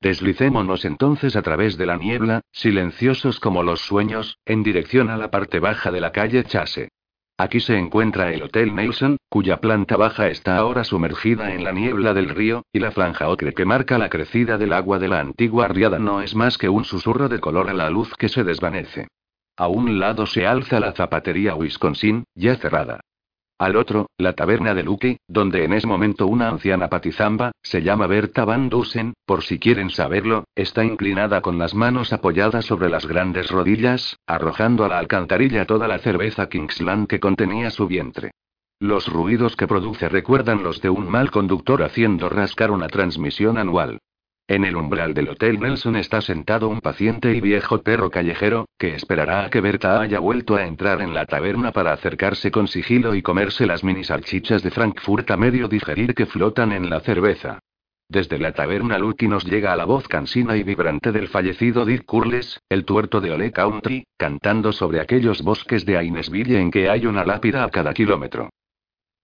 Deslicémonos 0.00 0.84
entonces 0.84 1.34
a 1.34 1.42
través 1.42 1.76
de 1.76 1.86
la 1.86 1.96
niebla, 1.96 2.42
silenciosos 2.52 3.40
como 3.40 3.62
los 3.62 3.80
sueños, 3.80 4.38
en 4.46 4.62
dirección 4.62 5.10
a 5.10 5.16
la 5.16 5.30
parte 5.30 5.58
baja 5.58 5.90
de 5.90 6.00
la 6.00 6.12
calle 6.12 6.44
Chase. 6.44 6.90
Aquí 7.36 7.60
se 7.60 7.76
encuentra 7.76 8.32
el 8.32 8.42
Hotel 8.42 8.74
Nelson, 8.74 9.16
cuya 9.28 9.58
planta 9.58 9.96
baja 9.96 10.28
está 10.28 10.56
ahora 10.56 10.82
sumergida 10.82 11.54
en 11.54 11.62
la 11.62 11.72
niebla 11.72 12.12
del 12.12 12.30
río, 12.30 12.64
y 12.72 12.80
la 12.80 12.90
franja 12.90 13.28
ocre 13.28 13.54
que 13.54 13.64
marca 13.64 13.96
la 13.96 14.08
crecida 14.08 14.58
del 14.58 14.72
agua 14.72 14.98
de 14.98 15.08
la 15.08 15.20
antigua 15.20 15.68
riada 15.68 15.98
no 15.98 16.20
es 16.20 16.34
más 16.34 16.58
que 16.58 16.68
un 16.68 16.84
susurro 16.84 17.28
de 17.28 17.38
color 17.38 17.70
a 17.70 17.74
la 17.74 17.90
luz 17.90 18.12
que 18.16 18.28
se 18.28 18.42
desvanece. 18.42 19.06
A 19.56 19.68
un 19.68 19.98
lado 19.98 20.26
se 20.26 20.46
alza 20.46 20.80
la 20.80 20.92
zapatería 20.92 21.54
Wisconsin, 21.54 22.24
ya 22.34 22.56
cerrada. 22.56 23.00
Al 23.58 23.74
otro, 23.74 24.06
la 24.18 24.34
taberna 24.34 24.72
de 24.72 24.84
Lucky, 24.84 25.18
donde 25.26 25.64
en 25.64 25.72
ese 25.72 25.88
momento 25.88 26.28
una 26.28 26.48
anciana 26.48 26.88
patizamba, 26.88 27.50
se 27.60 27.82
llama 27.82 28.06
Berta 28.06 28.44
Van 28.44 28.68
Dusen, 28.68 29.14
por 29.26 29.42
si 29.42 29.58
quieren 29.58 29.90
saberlo, 29.90 30.44
está 30.54 30.84
inclinada 30.84 31.40
con 31.40 31.58
las 31.58 31.74
manos 31.74 32.12
apoyadas 32.12 32.66
sobre 32.66 32.88
las 32.88 33.06
grandes 33.06 33.50
rodillas, 33.50 34.16
arrojando 34.28 34.84
a 34.84 34.88
la 34.88 35.00
alcantarilla 35.00 35.64
toda 35.64 35.88
la 35.88 35.98
cerveza 35.98 36.48
Kingsland 36.48 37.08
que 37.08 37.18
contenía 37.18 37.70
su 37.70 37.88
vientre. 37.88 38.30
Los 38.78 39.08
ruidos 39.08 39.56
que 39.56 39.66
produce 39.66 40.08
recuerdan 40.08 40.62
los 40.62 40.80
de 40.80 40.90
un 40.90 41.10
mal 41.10 41.32
conductor 41.32 41.82
haciendo 41.82 42.28
rascar 42.28 42.70
una 42.70 42.86
transmisión 42.86 43.58
anual. 43.58 43.98
En 44.50 44.64
el 44.64 44.76
umbral 44.76 45.12
del 45.12 45.28
Hotel 45.28 45.60
Nelson 45.60 45.96
está 45.96 46.22
sentado 46.22 46.70
un 46.70 46.80
paciente 46.80 47.34
y 47.34 47.40
viejo 47.42 47.82
perro 47.82 48.08
callejero, 48.08 48.66
que 48.78 48.94
esperará 48.94 49.44
a 49.44 49.50
que 49.50 49.60
Berta 49.60 50.00
haya 50.00 50.20
vuelto 50.20 50.56
a 50.56 50.64
entrar 50.64 51.02
en 51.02 51.12
la 51.12 51.26
taberna 51.26 51.70
para 51.70 51.92
acercarse 51.92 52.50
con 52.50 52.66
sigilo 52.66 53.14
y 53.14 53.20
comerse 53.20 53.66
las 53.66 53.84
mini 53.84 54.04
salchichas 54.04 54.62
de 54.62 54.70
Frankfurt 54.70 55.30
a 55.30 55.36
medio 55.36 55.68
digerir 55.68 56.14
que 56.14 56.24
flotan 56.24 56.72
en 56.72 56.88
la 56.88 57.00
cerveza. 57.00 57.58
Desde 58.08 58.38
la 58.38 58.52
taberna 58.52 58.98
Lucky 58.98 59.28
nos 59.28 59.44
llega 59.44 59.74
a 59.74 59.76
la 59.76 59.84
voz 59.84 60.08
cansina 60.08 60.56
y 60.56 60.62
vibrante 60.62 61.12
del 61.12 61.28
fallecido 61.28 61.84
Dick 61.84 62.06
Curles, 62.06 62.58
el 62.70 62.86
tuerto 62.86 63.20
de 63.20 63.32
Ole 63.32 63.52
Country, 63.52 64.06
cantando 64.16 64.72
sobre 64.72 65.00
aquellos 65.00 65.42
bosques 65.42 65.84
de 65.84 65.98
Ainesville 65.98 66.58
en 66.58 66.70
que 66.70 66.88
hay 66.88 67.04
una 67.04 67.22
lápida 67.26 67.64
a 67.64 67.68
cada 67.68 67.92
kilómetro. 67.92 68.48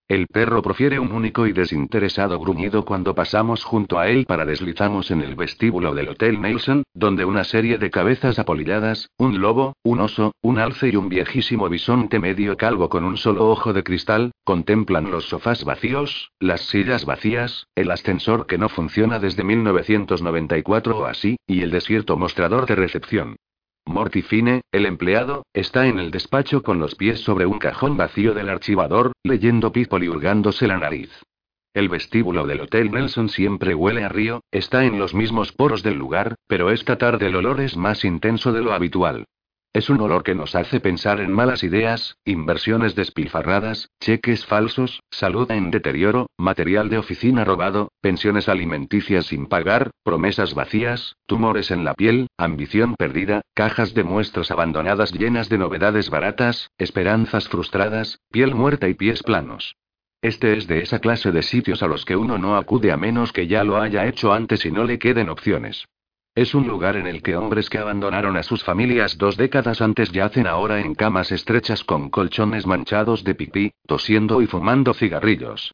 El 0.07 0.27
perro 0.27 0.61
profiere 0.61 0.99
un 0.99 1.13
único 1.13 1.47
y 1.47 1.53
desinteresado 1.55 2.39
gruñido 2.39 2.85
cuando 2.85 3.15
pasamos 3.15 3.65
junto 3.65 3.99
a 3.99 4.09
él 4.09 4.27
para 4.27 4.45
deslizamos 4.45 5.11
en 5.11 5.23
el 5.23 5.35
vestíbulo 5.35 5.95
del 5.95 6.11
Hotel 6.11 6.43
Nelson, 6.43 6.83
donde 6.93 7.25
una 7.25 7.43
serie 7.43 7.79
de 7.79 7.91
cabezas 7.91 8.39
apolilladas, 8.39 9.09
un 9.17 9.41
lobo, 9.41 9.73
un 9.83 10.01
oso, 10.01 10.33
un 10.43 10.59
alce 10.59 10.91
y 10.91 10.97
un 10.97 11.09
viejísimo 11.09 11.71
bisonte 11.71 12.21
medio 12.21 12.59
calvo 12.59 12.91
con 12.91 13.03
un 13.03 13.17
solo 13.17 13.49
ojo 13.49 13.73
de 13.73 13.83
cristal, 13.83 14.33
contemplan 14.45 15.11
los 15.11 15.25
sofás 15.25 15.65
vacíos, 15.65 16.33
las 16.39 16.61
sillas 16.61 17.07
vacías, 17.07 17.67
el 17.75 17.91
ascensor 17.91 18.47
que 18.47 18.59
no 18.59 18.69
funciona 18.69 19.19
desde 19.19 19.43
1994 19.43 20.99
o 20.99 21.07
así, 21.07 21.39
y 21.47 21.63
el 21.63 21.71
desierto 21.71 22.19
mostrador 22.19 22.67
de 22.67 22.75
recepción. 22.75 23.37
Morty 23.87 24.23
Fine, 24.23 24.63
el 24.73 24.87
empleado, 24.87 25.45
está 25.53 25.87
en 25.87 25.99
el 25.99 26.11
despacho 26.11 26.63
con 26.63 26.79
los 26.79 26.95
pies 26.95 27.21
sobre 27.21 27.45
un 27.45 27.59
cajón 27.59 27.97
vacío 27.97 28.33
del 28.33 28.49
archivador, 28.49 29.13
leyendo 29.23 29.73
People 29.73 30.05
y 30.05 30.09
hurgándose 30.09 30.67
la 30.67 30.79
nariz. 30.79 31.11
El 31.75 31.91
vestíbulo 31.91 32.47
del 32.47 32.63
Hotel 32.63 32.91
Nelson 32.91 33.29
siempre 33.29 33.75
huele 33.75 34.03
a 34.03 34.09
río, 34.09 34.41
está 34.51 34.85
en 34.85 34.99
los 34.99 35.13
mismos 35.13 35.53
poros 35.53 35.83
del 35.83 35.99
lugar, 35.99 36.37
pero 36.47 36.71
esta 36.71 36.97
tarde 36.97 37.27
el 37.27 37.37
olor 37.37 37.61
es 37.61 37.77
más 37.77 38.05
intenso 38.05 38.53
de 38.53 38.63
lo 38.63 38.73
habitual. 38.73 39.27
Es 39.75 39.91
un 39.91 40.01
olor 40.01 40.23
que 40.23 40.37
nos 40.37 40.55
hace 40.55 40.79
pensar 40.79 41.21
en 41.21 41.33
malas 41.33 41.65
ideas, 41.65 42.17
inversiones 42.25 42.95
despilfarradas, 42.95 43.91
cheques 43.99 44.47
falsos, 44.47 45.03
salud 45.11 45.51
en 45.51 45.73
deterioro, 45.73 46.29
material 46.39 46.89
de 46.89 46.99
oficina 46.99 47.45
robado, 47.45 47.91
pensiones 48.01 48.49
alimenticias 48.49 49.27
sin 49.27 49.47
pagar, 49.47 49.91
promesas 50.05 50.55
vacías, 50.55 51.17
tumores 51.27 51.73
en 51.73 51.83
la 51.83 51.95
piel, 51.95 52.29
ambición 52.39 52.95
perdida, 52.95 53.41
cajas 53.53 53.95
de 53.95 54.05
muestras 54.05 54.53
abandonadas 54.53 55.11
llenas 55.11 55.49
de 55.49 55.59
novedades 55.59 56.09
baratas, 56.09 56.71
esperanzas 56.79 57.49
frustradas, 57.49 58.21
piel 58.31 58.55
muerta 58.55 58.89
y 58.89 58.95
pies 58.95 59.25
planos. 59.25 59.75
Este 60.23 60.57
es 60.57 60.69
de 60.69 60.83
esa 60.83 61.01
clase 61.01 61.33
de 61.33 61.43
sitios 61.43 61.83
a 61.83 61.89
los 61.89 62.05
que 62.05 62.15
uno 62.15 62.39
no 62.39 62.57
acude 62.57 62.93
a 62.93 62.97
menos 62.97 63.33
que 63.33 63.49
ya 63.49 63.65
lo 63.65 63.79
haya 63.79 64.07
hecho 64.07 64.33
antes 64.33 64.65
y 64.65 64.71
no 64.71 64.85
le 64.85 65.01
queden 65.01 65.29
opciones. 65.29 65.85
Es 66.37 66.53
un 66.53 66.67
lugar 66.67 66.97
en 66.97 67.07
el 67.07 67.23
que 67.23 67.37
hombres 67.37 67.71
que 67.71 67.79
abandonaron 67.79 68.37
a 68.37 68.43
sus 68.43 68.65
familias 68.65 69.19
dos 69.19 69.37
décadas 69.37 69.81
antes 69.81 70.11
yacen 70.11 70.49
ahora 70.49 70.81
en 70.81 70.97
camas 70.97 71.31
estrechas 71.31 71.85
con 71.85 72.11
colchones 72.11 72.67
manchados 72.67 73.23
de 73.23 73.37
pipí, 73.37 73.73
tosiendo 73.87 74.43
y 74.43 74.49
fumando 74.49 74.95
cigarrillos. 74.95 75.73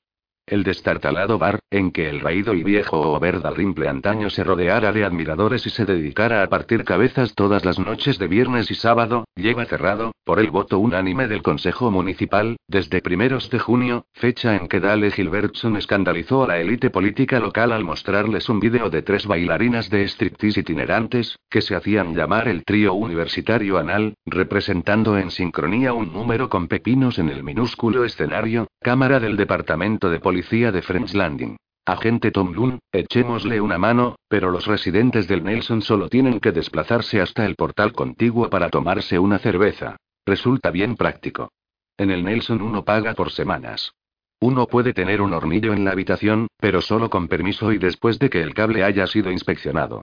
El 0.51 0.64
destartalado 0.64 1.39
bar, 1.39 1.60
en 1.70 1.93
que 1.93 2.09
el 2.09 2.18
raído 2.18 2.55
y 2.55 2.64
viejo 2.64 2.98
Oberda 3.12 3.51
Rimple 3.51 3.89
antaño 3.89 4.31
se 4.31 4.43
rodeara 4.43 4.90
de 4.90 5.05
admiradores 5.05 5.64
y 5.64 5.70
se 5.70 5.85
dedicara 5.85 6.43
a 6.43 6.48
partir 6.48 6.82
cabezas 6.82 7.36
todas 7.36 7.64
las 7.64 7.78
noches 7.78 8.18
de 8.18 8.27
viernes 8.27 8.68
y 8.68 8.74
sábado, 8.74 9.27
lleva 9.36 9.64
cerrado, 9.66 10.10
por 10.24 10.40
el 10.40 10.51
voto 10.51 10.81
unánime 10.81 11.28
del 11.28 11.43
Consejo 11.43 11.93
Municipal, 11.93 12.56
desde 12.66 13.01
primeros 13.01 13.48
de 13.51 13.60
junio, 13.60 14.06
fecha 14.12 14.56
en 14.56 14.66
que 14.66 14.81
Dale 14.81 15.12
Gilbertson 15.12 15.77
escandalizó 15.77 16.43
a 16.43 16.48
la 16.48 16.59
élite 16.59 16.90
política 16.90 17.39
local 17.39 17.70
al 17.70 17.85
mostrarles 17.85 18.48
un 18.48 18.59
vídeo 18.59 18.90
de 18.90 19.02
tres 19.02 19.28
bailarinas 19.28 19.89
de 19.89 20.02
striptease 20.02 20.60
itinerantes, 20.60 21.39
que 21.48 21.60
se 21.60 21.77
hacían 21.77 22.16
llamar 22.16 22.48
el 22.48 22.64
trío 22.64 22.94
universitario 22.94 23.78
anal, 23.78 24.14
representando 24.27 25.16
en 25.16 25.31
sincronía 25.31 25.93
un 25.93 26.12
número 26.12 26.48
con 26.48 26.66
pepinos 26.66 27.20
en 27.20 27.28
el 27.28 27.44
minúsculo 27.44 28.05
escenario, 28.05 28.66
cámara 28.82 29.20
del 29.20 29.36
Departamento 29.36 30.09
de 30.09 30.20
Policía 30.20 30.73
de 30.73 30.81
French 30.81 31.12
Landing. 31.12 31.57
Agente 31.85 32.31
Tom 32.31 32.55
Loon, 32.55 32.78
echémosle 32.93 33.61
una 33.61 33.77
mano, 33.77 34.16
pero 34.27 34.51
los 34.51 34.66
residentes 34.66 35.28
del 35.28 35.44
Nelson 35.44 35.82
solo 35.82 36.09
tienen 36.09 36.40
que 36.40 36.51
desplazarse 36.51 37.20
hasta 37.20 37.44
el 37.44 37.57
portal 37.57 37.93
contiguo 37.93 38.48
para 38.48 38.70
tomarse 38.70 39.19
una 39.19 39.39
cerveza. 39.39 39.97
Resulta 40.24 40.70
bien 40.70 40.97
práctico. 40.97 41.51
En 41.98 42.11
el 42.11 42.24
Nelson 42.24 42.62
uno 42.62 42.82
paga 42.82 43.12
por 43.12 43.31
semanas. 43.31 43.93
Uno 44.40 44.66
puede 44.66 44.94
tener 44.94 45.20
un 45.20 45.35
hornillo 45.35 45.74
en 45.74 45.85
la 45.85 45.90
habitación, 45.90 46.47
pero 46.57 46.81
solo 46.81 47.11
con 47.11 47.28
permiso 47.28 47.73
y 47.73 47.78
después 47.78 48.19
de 48.19 48.31
que 48.31 48.40
el 48.40 48.55
cable 48.55 48.82
haya 48.82 49.07
sido 49.07 49.31
inspeccionado. 49.31 50.01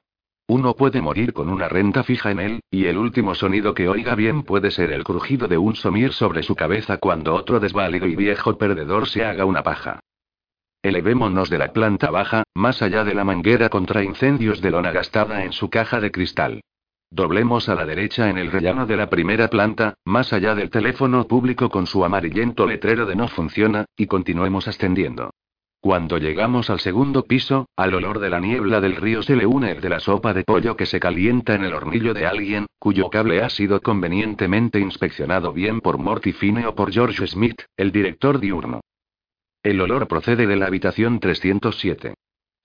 Uno 0.49 0.75
puede 0.75 1.01
morir 1.01 1.33
con 1.33 1.49
una 1.49 1.67
renta 1.67 2.03
fija 2.03 2.31
en 2.31 2.39
él, 2.39 2.59
y 2.71 2.85
el 2.85 2.97
último 2.97 3.35
sonido 3.35 3.73
que 3.73 3.89
oiga 3.89 4.15
bien 4.15 4.43
puede 4.43 4.71
ser 4.71 4.93
el 4.93 5.03
crujido 5.03 5.49
de 5.49 5.57
un 5.57 5.75
somir 5.75 6.13
sobre 6.13 6.41
su 6.41 6.55
cabeza 6.55 6.97
cuando 6.99 7.35
otro 7.35 7.59
desválido 7.59 8.07
y 8.07 8.15
viejo 8.15 8.57
perdedor 8.57 9.09
se 9.09 9.25
haga 9.25 9.43
una 9.43 9.61
paja. 9.61 9.99
Elevémonos 10.81 11.49
de 11.49 11.57
la 11.57 11.73
planta 11.73 12.11
baja, 12.11 12.43
más 12.55 12.81
allá 12.81 13.03
de 13.03 13.13
la 13.13 13.25
manguera 13.25 13.67
contra 13.67 14.03
incendios 14.03 14.61
de 14.61 14.71
lona 14.71 14.93
gastada 14.93 15.43
en 15.43 15.51
su 15.51 15.69
caja 15.69 15.99
de 15.99 16.11
cristal. 16.11 16.61
Doblemos 17.09 17.67
a 17.67 17.75
la 17.75 17.85
derecha 17.85 18.29
en 18.29 18.37
el 18.37 18.49
rellano 18.49 18.85
de 18.85 18.95
la 18.95 19.09
primera 19.09 19.49
planta, 19.49 19.95
más 20.05 20.31
allá 20.31 20.55
del 20.55 20.69
teléfono 20.69 21.27
público 21.27 21.69
con 21.69 21.87
su 21.87 22.05
amarillento 22.05 22.65
letrero 22.65 23.05
de 23.05 23.17
no 23.17 23.27
funciona, 23.27 23.85
y 23.97 24.07
continuemos 24.07 24.69
ascendiendo. 24.69 25.31
Cuando 25.79 26.17
llegamos 26.17 26.69
al 26.69 26.79
segundo 26.79 27.23
piso, 27.23 27.67
al 27.75 27.93
olor 27.93 28.19
de 28.19 28.29
la 28.29 28.39
niebla 28.39 28.81
del 28.81 28.95
río 28.95 29.21
se 29.21 29.35
le 29.35 29.45
une 29.45 29.71
el 29.71 29.81
de 29.81 29.89
la 29.89 29.99
sopa 29.99 30.33
de 30.33 30.43
pollo 30.43 30.75
que 30.75 30.85
se 30.85 30.99
calienta 30.99 31.53
en 31.55 31.63
el 31.63 31.73
hornillo 31.73 32.13
de 32.13 32.25
alguien, 32.25 32.65
cuyo 32.79 33.09
cable 33.09 33.41
ha 33.43 33.49
sido 33.49 33.81
convenientemente 33.81 34.79
inspeccionado 34.79 35.53
bien 35.53 35.79
por 35.79 35.97
Morty 35.97 36.33
Fine 36.33 36.65
o 36.65 36.75
por 36.75 36.91
George 36.91 37.25
Smith, 37.27 37.61
el 37.77 37.91
director 37.91 38.39
diurno. 38.39 38.81
El 39.63 39.79
olor 39.81 40.07
procede 40.07 40.47
de 40.47 40.55
la 40.55 40.65
habitación 40.65 41.19
307. 41.19 42.15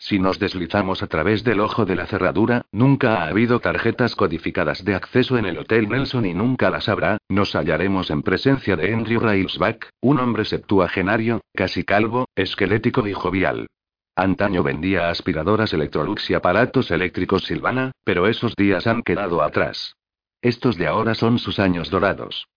Si 0.02 0.18
nos 0.18 0.40
deslizamos 0.40 1.00
a 1.04 1.06
través 1.06 1.44
del 1.44 1.60
ojo 1.60 1.84
de 1.84 1.94
la 1.94 2.06
cerradura, 2.06 2.66
nunca 2.72 3.22
ha 3.22 3.28
habido 3.28 3.60
tarjetas 3.60 4.16
codificadas 4.16 4.84
de 4.84 4.96
acceso 4.96 5.38
en 5.38 5.46
el 5.46 5.56
Hotel 5.56 5.88
Nelson 5.88 6.26
y 6.26 6.34
nunca 6.34 6.70
las 6.70 6.88
habrá, 6.88 7.18
nos 7.28 7.54
hallaremos 7.54 8.10
en 8.10 8.22
presencia 8.22 8.74
de 8.74 8.92
Andrew 8.92 9.20
Railsback, 9.20 9.90
un 10.00 10.18
hombre 10.18 10.44
septuagenario, 10.44 11.40
casi 11.54 11.84
calvo, 11.84 12.26
esquelético 12.34 13.06
y 13.06 13.12
jovial. 13.12 13.68
Antaño 14.16 14.64
vendía 14.64 15.08
aspiradoras 15.08 15.72
Electrolux 15.72 16.28
y 16.30 16.34
aparatos 16.34 16.90
eléctricos 16.90 17.44
Silvana, 17.44 17.92
pero 18.02 18.26
esos 18.26 18.56
días 18.56 18.88
han 18.88 19.02
quedado 19.02 19.40
atrás. 19.40 19.94
Estos 20.40 20.76
de 20.78 20.88
ahora 20.88 21.14
son 21.14 21.38
sus 21.38 21.60
años 21.60 21.90
dorados. 21.90 22.48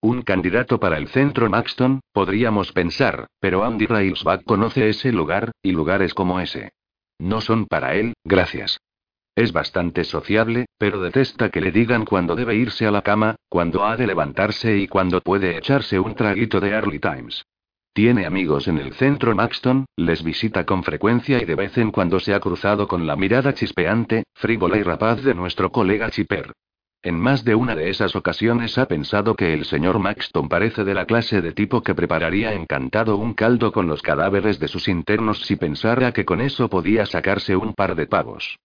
Un 0.00 0.22
candidato 0.22 0.78
para 0.78 0.98
el 0.98 1.08
centro 1.08 1.48
Maxton, 1.48 2.00
podríamos 2.12 2.72
pensar, 2.72 3.26
pero 3.40 3.64
Andy 3.64 3.86
Railsback 3.86 4.44
conoce 4.44 4.88
ese 4.88 5.12
lugar, 5.12 5.52
y 5.62 5.72
lugares 5.72 6.14
como 6.14 6.40
ese. 6.40 6.70
No 7.18 7.40
son 7.40 7.66
para 7.66 7.94
él, 7.94 8.14
gracias. 8.24 8.78
Es 9.34 9.52
bastante 9.52 10.04
sociable, 10.04 10.66
pero 10.78 11.00
detesta 11.00 11.50
que 11.50 11.60
le 11.60 11.70
digan 11.70 12.04
cuándo 12.04 12.36
debe 12.36 12.54
irse 12.56 12.86
a 12.86 12.90
la 12.90 13.02
cama, 13.02 13.36
cuándo 13.48 13.84
ha 13.84 13.96
de 13.96 14.06
levantarse 14.06 14.76
y 14.78 14.88
cuándo 14.88 15.20
puede 15.20 15.56
echarse 15.58 15.98
un 15.98 16.14
traguito 16.14 16.60
de 16.60 16.70
Early 16.70 16.98
Times. 16.98 17.44
Tiene 17.92 18.26
amigos 18.26 18.68
en 18.68 18.78
el 18.78 18.92
centro 18.92 19.34
Maxton, 19.34 19.86
les 19.96 20.22
visita 20.22 20.64
con 20.64 20.84
frecuencia 20.84 21.40
y 21.40 21.46
de 21.46 21.54
vez 21.54 21.76
en 21.78 21.90
cuando 21.90 22.20
se 22.20 22.34
ha 22.34 22.40
cruzado 22.40 22.86
con 22.86 23.06
la 23.06 23.16
mirada 23.16 23.54
chispeante, 23.54 24.24
frívola 24.34 24.76
y 24.76 24.82
rapaz 24.82 25.22
de 25.22 25.34
nuestro 25.34 25.72
colega 25.72 26.10
Chipper. 26.10 26.52
En 27.06 27.20
más 27.20 27.44
de 27.44 27.54
una 27.54 27.76
de 27.76 27.88
esas 27.88 28.16
ocasiones 28.16 28.78
ha 28.78 28.86
pensado 28.86 29.36
que 29.36 29.54
el 29.54 29.64
señor 29.64 30.00
Maxton 30.00 30.48
parece 30.48 30.82
de 30.82 30.92
la 30.92 31.04
clase 31.06 31.40
de 31.40 31.52
tipo 31.52 31.80
que 31.80 31.94
prepararía 31.94 32.52
encantado 32.52 33.16
un 33.16 33.32
caldo 33.32 33.70
con 33.70 33.86
los 33.86 34.02
cadáveres 34.02 34.58
de 34.58 34.66
sus 34.66 34.88
internos 34.88 35.42
si 35.42 35.54
pensara 35.54 36.10
que 36.10 36.24
con 36.24 36.40
eso 36.40 36.68
podía 36.68 37.06
sacarse 37.06 37.54
un 37.54 37.74
par 37.74 37.94
de 37.94 38.08
pavos. 38.08 38.58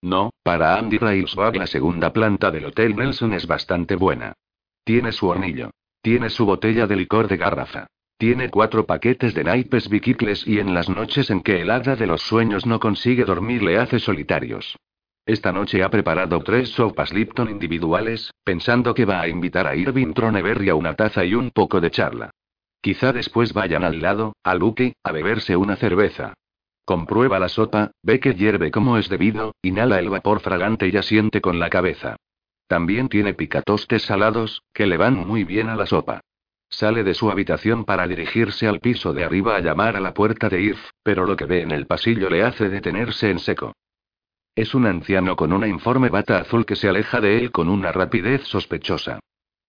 No, 0.00 0.30
para 0.42 0.78
Andy 0.78 0.96
Railsbach 0.96 1.56
la 1.56 1.66
segunda 1.66 2.10
planta 2.10 2.50
del 2.50 2.64
Hotel 2.64 2.96
Nelson 2.96 3.34
es 3.34 3.46
bastante 3.46 3.96
buena. 3.96 4.32
Tiene 4.82 5.12
su 5.12 5.28
hornillo. 5.28 5.68
Tiene 6.00 6.30
su 6.30 6.46
botella 6.46 6.86
de 6.86 6.96
licor 6.96 7.28
de 7.28 7.36
garrafa. 7.36 7.86
Tiene 8.16 8.48
cuatro 8.48 8.86
paquetes 8.86 9.34
de 9.34 9.44
naipes 9.44 9.90
biquicles 9.90 10.46
y 10.46 10.58
en 10.58 10.72
las 10.72 10.88
noches 10.88 11.28
en 11.28 11.42
que 11.42 11.60
el 11.60 11.70
hada 11.70 11.96
de 11.96 12.06
los 12.06 12.22
sueños 12.22 12.64
no 12.64 12.80
consigue 12.80 13.26
dormir 13.26 13.62
le 13.62 13.76
hace 13.76 13.98
solitarios. 13.98 14.74
Esta 15.28 15.52
noche 15.52 15.82
ha 15.82 15.90
preparado 15.90 16.40
tres 16.40 16.70
sopas 16.70 17.12
Lipton 17.12 17.50
individuales, 17.50 18.32
pensando 18.44 18.94
que 18.94 19.04
va 19.04 19.20
a 19.20 19.28
invitar 19.28 19.66
a 19.66 19.76
Irving 19.76 20.14
Troneberry 20.14 20.70
a 20.70 20.74
una 20.74 20.94
taza 20.94 21.22
y 21.22 21.34
un 21.34 21.50
poco 21.50 21.82
de 21.82 21.90
charla. 21.90 22.30
Quizá 22.80 23.12
después 23.12 23.52
vayan 23.52 23.84
al 23.84 24.00
lado, 24.00 24.32
a 24.42 24.54
Lucky, 24.54 24.94
a 25.04 25.12
beberse 25.12 25.54
una 25.54 25.76
cerveza. 25.76 26.32
Comprueba 26.86 27.38
la 27.38 27.50
sopa, 27.50 27.90
ve 28.02 28.20
que 28.20 28.36
hierve 28.36 28.70
como 28.70 28.96
es 28.96 29.10
debido, 29.10 29.54
inhala 29.60 29.98
el 29.98 30.08
vapor 30.08 30.40
fragante 30.40 30.88
y 30.88 30.96
asiente 30.96 31.42
con 31.42 31.58
la 31.58 31.68
cabeza. 31.68 32.16
También 32.66 33.10
tiene 33.10 33.34
picatostes 33.34 34.04
salados, 34.04 34.62
que 34.72 34.86
le 34.86 34.96
van 34.96 35.14
muy 35.14 35.44
bien 35.44 35.68
a 35.68 35.76
la 35.76 35.84
sopa. 35.84 36.20
Sale 36.70 37.04
de 37.04 37.12
su 37.12 37.30
habitación 37.30 37.84
para 37.84 38.06
dirigirse 38.06 38.66
al 38.66 38.80
piso 38.80 39.12
de 39.12 39.24
arriba 39.24 39.56
a 39.56 39.60
llamar 39.60 39.94
a 39.94 40.00
la 40.00 40.14
puerta 40.14 40.48
de 40.48 40.62
Irv, 40.62 40.80
pero 41.02 41.26
lo 41.26 41.36
que 41.36 41.44
ve 41.44 41.60
en 41.60 41.72
el 41.72 41.86
pasillo 41.86 42.30
le 42.30 42.44
hace 42.44 42.70
detenerse 42.70 43.28
en 43.28 43.40
seco. 43.40 43.74
Es 44.54 44.74
un 44.74 44.86
anciano 44.86 45.36
con 45.36 45.52
una 45.52 45.68
informe 45.68 46.08
bata 46.08 46.38
azul 46.38 46.66
que 46.66 46.76
se 46.76 46.88
aleja 46.88 47.20
de 47.20 47.38
él 47.38 47.52
con 47.52 47.68
una 47.68 47.92
rapidez 47.92 48.42
sospechosa. 48.44 49.20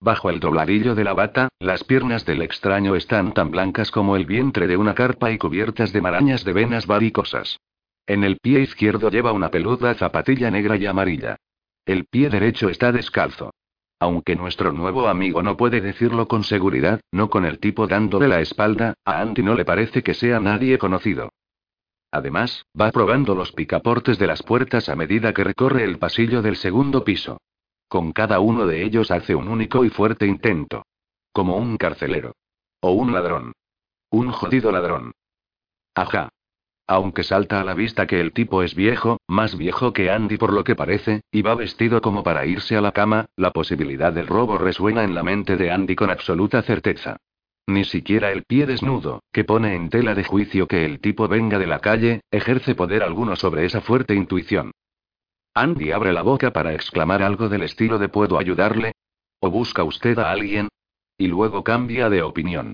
Bajo 0.01 0.29
el 0.29 0.39
dobladillo 0.39 0.95
de 0.95 1.03
la 1.03 1.13
bata, 1.13 1.49
las 1.59 1.83
piernas 1.83 2.25
del 2.25 2.41
extraño 2.41 2.95
están 2.95 3.33
tan 3.33 3.51
blancas 3.51 3.91
como 3.91 4.15
el 4.15 4.25
vientre 4.25 4.65
de 4.65 4.77
una 4.77 4.95
carpa 4.95 5.31
y 5.31 5.37
cubiertas 5.37 5.91
de 5.91 6.01
marañas 6.01 6.45
de 6.45 6.53
venas 6.53 6.87
varicosas. 6.87 7.59
En 8.07 8.23
el 8.23 8.37
pie 8.37 8.61
izquierdo 8.61 9.09
lleva 9.09 9.33
una 9.33 9.51
peluda 9.51 9.93
zapatilla 9.93 10.49
negra 10.49 10.77
y 10.77 10.85
amarilla. 10.85 11.35
El 11.85 12.05
pie 12.05 12.29
derecho 12.29 12.69
está 12.69 12.91
descalzo. 12.91 13.51
Aunque 13.99 14.37
nuestro 14.37 14.71
nuevo 14.71 15.09
amigo 15.09 15.43
no 15.43 15.57
puede 15.57 15.81
decirlo 15.81 16.27
con 16.27 16.45
seguridad, 16.45 17.01
no 17.11 17.29
con 17.29 17.43
el 17.45 17.59
tipo 17.59 17.85
dándole 17.85 18.29
la 18.29 18.39
espalda, 18.39 18.93
a 19.03 19.19
Andy 19.19 19.43
no 19.43 19.53
le 19.53 19.65
parece 19.65 20.01
que 20.01 20.13
sea 20.13 20.39
nadie 20.39 20.77
conocido. 20.77 21.29
Además, 22.11 22.65
va 22.79 22.91
probando 22.91 23.35
los 23.35 23.51
picaportes 23.51 24.17
de 24.17 24.27
las 24.27 24.41
puertas 24.41 24.89
a 24.89 24.95
medida 24.95 25.33
que 25.33 25.43
recorre 25.43 25.83
el 25.83 25.99
pasillo 25.99 26.41
del 26.41 26.55
segundo 26.55 27.03
piso. 27.03 27.39
Con 27.87 28.11
cada 28.11 28.39
uno 28.39 28.65
de 28.65 28.83
ellos 28.83 29.11
hace 29.11 29.35
un 29.35 29.47
único 29.47 29.83
y 29.85 29.89
fuerte 29.89 30.25
intento. 30.25 30.83
Como 31.31 31.57
un 31.57 31.77
carcelero. 31.77 32.33
O 32.81 32.91
un 32.91 33.13
ladrón. 33.13 33.53
Un 34.09 34.31
jodido 34.31 34.71
ladrón. 34.71 35.11
Ajá. 35.93 36.29
Aunque 36.87 37.21
salta 37.21 37.61
a 37.61 37.63
la 37.63 37.75
vista 37.75 38.07
que 38.07 38.19
el 38.19 38.33
tipo 38.33 38.63
es 38.63 38.73
viejo, 38.73 39.19
más 39.27 39.55
viejo 39.55 39.93
que 39.93 40.09
Andy 40.09 40.37
por 40.37 40.53
lo 40.53 40.63
que 40.63 40.75
parece, 40.75 41.21
y 41.31 41.43
va 41.43 41.53
vestido 41.53 42.01
como 42.01 42.23
para 42.23 42.47
irse 42.47 42.75
a 42.75 42.81
la 42.81 42.91
cama, 42.91 43.27
la 43.35 43.51
posibilidad 43.51 44.11
del 44.11 44.25
robo 44.25 44.57
resuena 44.57 45.03
en 45.03 45.13
la 45.13 45.21
mente 45.21 45.55
de 45.55 45.69
Andy 45.69 45.95
con 45.95 46.09
absoluta 46.09 46.63
certeza. 46.63 47.17
Ni 47.69 47.83
siquiera 47.83 48.31
el 48.31 48.45
pie 48.45 48.65
desnudo, 48.65 49.21
que 49.31 49.43
pone 49.43 49.75
en 49.75 49.91
tela 49.91 50.15
de 50.15 50.23
juicio 50.23 50.67
que 50.67 50.85
el 50.85 50.99
tipo 50.99 51.27
venga 51.27 51.59
de 51.59 51.67
la 51.67 51.77
calle, 51.77 52.21
ejerce 52.31 52.73
poder 52.73 53.03
alguno 53.03 53.35
sobre 53.35 53.63
esa 53.63 53.79
fuerte 53.79 54.15
intuición. 54.15 54.71
Andy 55.53 55.91
abre 55.91 56.11
la 56.11 56.23
boca 56.23 56.51
para 56.51 56.73
exclamar 56.73 57.21
algo 57.21 57.47
del 57.47 57.61
estilo 57.61 57.99
de 57.99 58.09
¿puedo 58.09 58.39
ayudarle? 58.39 58.93
¿O 59.39 59.51
busca 59.51 59.83
usted 59.83 60.17
a 60.17 60.31
alguien? 60.31 60.69
Y 61.15 61.27
luego 61.27 61.63
cambia 61.63 62.09
de 62.09 62.23
opinión. 62.23 62.73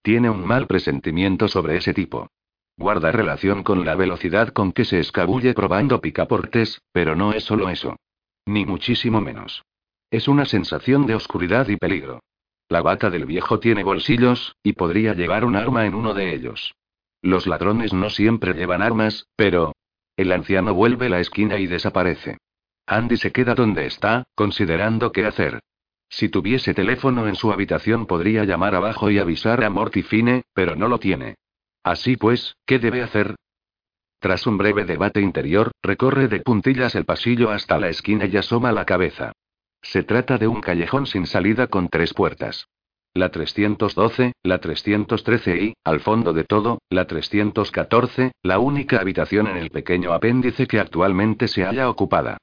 Tiene 0.00 0.30
un 0.30 0.46
mal 0.46 0.68
presentimiento 0.68 1.48
sobre 1.48 1.78
ese 1.78 1.92
tipo. 1.92 2.28
Guarda 2.76 3.10
relación 3.10 3.64
con 3.64 3.84
la 3.84 3.96
velocidad 3.96 4.50
con 4.50 4.70
que 4.70 4.84
se 4.84 5.00
escabulle 5.00 5.54
probando 5.54 6.00
picaportes, 6.00 6.80
pero 6.92 7.16
no 7.16 7.32
es 7.32 7.42
solo 7.42 7.68
eso. 7.68 7.96
Ni 8.44 8.64
muchísimo 8.64 9.20
menos. 9.20 9.64
Es 10.08 10.28
una 10.28 10.44
sensación 10.44 11.04
de 11.04 11.16
oscuridad 11.16 11.66
y 11.66 11.76
peligro. 11.78 12.20
La 12.68 12.82
bata 12.82 13.10
del 13.10 13.26
viejo 13.26 13.60
tiene 13.60 13.84
bolsillos, 13.84 14.56
y 14.62 14.72
podría 14.72 15.14
llevar 15.14 15.44
un 15.44 15.56
arma 15.56 15.86
en 15.86 15.94
uno 15.94 16.14
de 16.14 16.34
ellos. 16.34 16.74
Los 17.22 17.46
ladrones 17.46 17.92
no 17.92 18.10
siempre 18.10 18.54
llevan 18.54 18.82
armas, 18.82 19.26
pero, 19.36 19.72
el 20.16 20.32
anciano 20.32 20.74
vuelve 20.74 21.08
la 21.08 21.20
esquina 21.20 21.58
y 21.58 21.66
desaparece. 21.66 22.38
Andy 22.86 23.16
se 23.16 23.32
queda 23.32 23.54
donde 23.54 23.86
está, 23.86 24.24
considerando 24.34 25.12
qué 25.12 25.26
hacer. 25.26 25.60
Si 26.08 26.28
tuviese 26.28 26.72
teléfono 26.72 27.26
en 27.26 27.34
su 27.34 27.52
habitación 27.52 28.06
podría 28.06 28.44
llamar 28.44 28.74
abajo 28.74 29.10
y 29.10 29.18
avisar 29.18 29.64
a 29.64 29.70
Mortifine, 29.70 30.44
pero 30.54 30.76
no 30.76 30.88
lo 30.88 30.98
tiene. 30.98 31.34
Así 31.82 32.16
pues, 32.16 32.56
¿qué 32.64 32.78
debe 32.78 33.02
hacer? 33.02 33.34
Tras 34.18 34.46
un 34.46 34.56
breve 34.56 34.84
debate 34.84 35.20
interior, 35.20 35.72
recorre 35.82 36.28
de 36.28 36.40
puntillas 36.40 36.94
el 36.94 37.04
pasillo 37.04 37.50
hasta 37.50 37.78
la 37.78 37.88
esquina 37.88 38.26
y 38.26 38.36
asoma 38.36 38.72
la 38.72 38.84
cabeza. 38.84 39.32
Se 39.90 40.02
trata 40.02 40.36
de 40.36 40.48
un 40.48 40.60
callejón 40.60 41.06
sin 41.06 41.26
salida 41.26 41.68
con 41.68 41.88
tres 41.88 42.12
puertas. 42.12 42.66
La 43.14 43.30
312, 43.30 44.32
la 44.42 44.58
313 44.58 45.56
y, 45.62 45.74
al 45.84 46.00
fondo 46.00 46.32
de 46.32 46.42
todo, 46.42 46.80
la 46.90 47.06
314, 47.06 48.32
la 48.42 48.58
única 48.58 48.98
habitación 48.98 49.46
en 49.46 49.56
el 49.56 49.70
pequeño 49.70 50.12
apéndice 50.12 50.66
que 50.66 50.80
actualmente 50.80 51.46
se 51.46 51.62
halla 51.62 51.88
ocupada. 51.88 52.36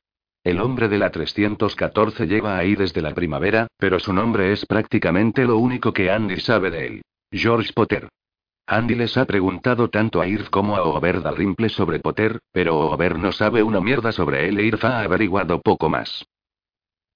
El 0.44 0.61
hombre 0.61 0.88
de 0.88 0.98
la 0.98 1.11
314 1.11 2.28
lleva 2.28 2.57
ahí 2.57 2.76
desde 2.76 3.02
la 3.02 3.14
primavera, 3.14 3.68
pero 3.78 3.99
su 3.99 4.14
nombre 4.14 4.53
es 4.53 4.65
prácticamente 4.65 5.44
lo 5.44 5.57
único 5.57 5.91
que 5.91 6.10
Andy 6.10 6.40
sabe 6.40 6.72
de 6.72 6.88
él. 6.88 7.02
George 7.30 7.74
Potter. 7.74 8.07
Andy 8.68 8.95
les 8.95 9.18
ha 9.18 9.26
preguntado 9.26 9.90
tanto 9.90 10.22
a 10.22 10.28
Irv 10.28 10.49
como 10.49 10.78
a 10.78 10.84
Ober 10.84 11.22
Dalrymple 11.22 11.68
sobre 11.68 11.99
Potter, 11.99 12.40
pero 12.53 12.80
Ober 12.80 13.20
no 13.20 13.34
sabe 13.34 13.61
una 13.64 13.82
mierda 13.82 14.14
sobre 14.14 14.48
él 14.48 14.60
e 14.60 14.64
Irv 14.64 14.86
ha 14.86 15.02
averiguado 15.02 15.61
poco 15.61 15.90
más. 15.90 16.26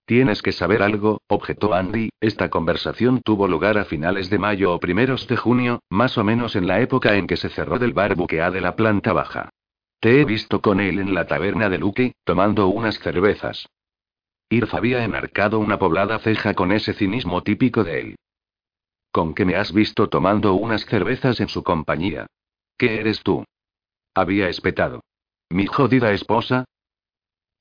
Tienes 0.07 0.41
que 0.41 0.53
saber 0.53 0.83
algo, 0.83 1.19
objetó 1.27 1.73
Andy, 1.73 2.11
esta 2.21 2.49
conversación 2.49 3.21
tuvo 3.21 3.45
lugar 3.49 3.77
a 3.77 3.83
finales 3.83 4.29
de 4.29 4.39
mayo 4.39 4.73
o 4.73 4.79
primeros 4.79 5.27
de 5.27 5.35
junio, 5.35 5.81
más 5.89 6.17
o 6.17 6.23
menos 6.23 6.55
en 6.55 6.65
la 6.65 6.79
época 6.79 7.15
en 7.15 7.27
que 7.27 7.35
se 7.35 7.49
cerró 7.49 7.77
del 7.77 7.91
bar 7.91 8.15
buquea 8.15 8.49
de 8.49 8.61
la 8.61 8.77
planta 8.77 9.11
baja. 9.11 9.49
Te 9.99 10.21
he 10.21 10.23
visto 10.23 10.61
con 10.61 10.79
él 10.79 10.99
en 10.99 11.13
la 11.13 11.27
taberna 11.27 11.67
de 11.67 11.77
Lucky, 11.77 12.13
tomando 12.23 12.69
unas 12.69 12.97
cervezas. 12.99 13.67
Irf 14.49 14.73
había 14.75 15.03
enarcado 15.03 15.59
una 15.59 15.77
poblada 15.77 16.19
ceja 16.19 16.53
con 16.53 16.71
ese 16.71 16.93
cinismo 16.93 17.43
típico 17.43 17.83
de 17.83 17.99
él. 17.99 18.15
¿Con 19.11 19.33
qué 19.33 19.43
me 19.43 19.57
has 19.57 19.73
visto 19.73 20.07
tomando 20.07 20.53
unas 20.53 20.85
cervezas 20.85 21.41
en 21.41 21.49
su 21.49 21.63
compañía? 21.63 22.27
¿Qué 22.77 23.01
eres 23.01 23.23
tú? 23.23 23.43
Había 24.15 24.47
espetado. 24.47 25.01
¿Mi 25.49 25.65
jodida 25.65 26.13
esposa? 26.13 26.63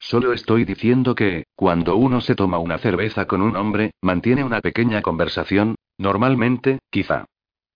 Solo 0.07 0.33
estoy 0.33 0.65
diciendo 0.65 1.17
que, 1.17 1.47
cuando 1.57 1.97
uno 1.97 2.21
se 2.21 2.37
toma 2.37 2.59
una 2.59 2.79
cerveza 2.79 3.27
con 3.27 3.43
un 3.43 3.57
hombre, 3.57 3.91
mantiene 4.01 4.45
una 4.45 4.61
pequeña 4.61 5.03
conversación, 5.03 5.75
normalmente, 5.99 6.79
quizá. 6.91 7.25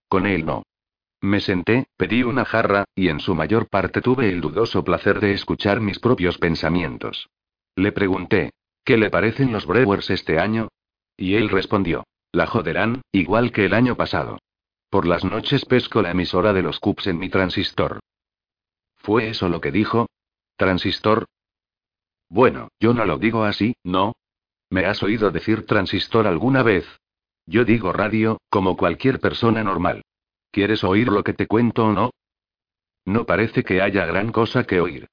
Con 0.07 0.27
él 0.27 0.47
no. 0.47 0.63
Me 1.21 1.41
senté, 1.41 1.89
pedí 1.97 2.23
una 2.23 2.45
jarra, 2.45 2.85
y 2.95 3.09
en 3.09 3.19
su 3.19 3.35
mayor 3.35 3.69
parte 3.69 4.01
tuve 4.01 4.29
el 4.29 4.41
dudoso 4.41 4.85
placer 4.85 5.19
de 5.19 5.33
escuchar 5.33 5.81
mis 5.81 5.99
propios 5.99 6.39
pensamientos. 6.39 7.29
Le 7.75 7.91
pregunté, 7.91 8.53
¿qué 8.85 8.97
le 8.97 9.11
parecen 9.11 9.51
los 9.51 9.67
Brewers 9.67 10.09
este 10.11 10.39
año? 10.39 10.69
Y 11.17 11.35
él 11.35 11.49
respondió, 11.49 12.05
la 12.31 12.47
joderán, 12.47 13.03
igual 13.11 13.51
que 13.51 13.65
el 13.65 13.75
año 13.75 13.97
pasado. 13.97 14.39
Por 14.89 15.05
las 15.05 15.25
noches 15.25 15.65
pesco 15.65 16.01
la 16.01 16.13
emisora 16.13 16.53
de 16.53 16.63
los 16.63 16.79
Cups 16.79 17.09
en 17.09 17.19
mi 17.19 17.29
transistor. 17.29 17.99
¿Fue 18.99 19.31
eso 19.31 19.49
lo 19.49 19.61
que 19.61 19.73
dijo? 19.73 20.07
¿Transistor? 20.57 21.27
Bueno, 22.31 22.69
yo 22.79 22.95
no 22.95 23.05
lo 23.05 23.19
digo 23.19 23.43
así, 23.43 23.75
¿no? 23.83 24.15
¿Me 24.71 24.87
has 24.87 25.03
oído 25.03 25.33
decir 25.33 25.67
transistor 25.67 26.29
alguna 26.29 26.63
vez? 26.63 26.87
Yo 27.45 27.65
digo 27.65 27.93
radio, 27.93 28.41
como 28.49 28.77
cualquier 28.77 29.19
persona 29.19 29.65
normal. 29.65 30.03
¿Quieres 30.53 30.85
oír 30.85 31.09
lo 31.09 31.25
que 31.25 31.33
te 31.33 31.49
cuento 31.49 31.87
o 31.87 31.93
no? 31.93 32.11
No 33.05 33.27
parece 33.27 33.65
que 33.65 33.83
haya 33.83 34.07
gran 34.07 34.31
cosa 34.31 34.65
que 34.65 34.81
oír. 34.81 35.09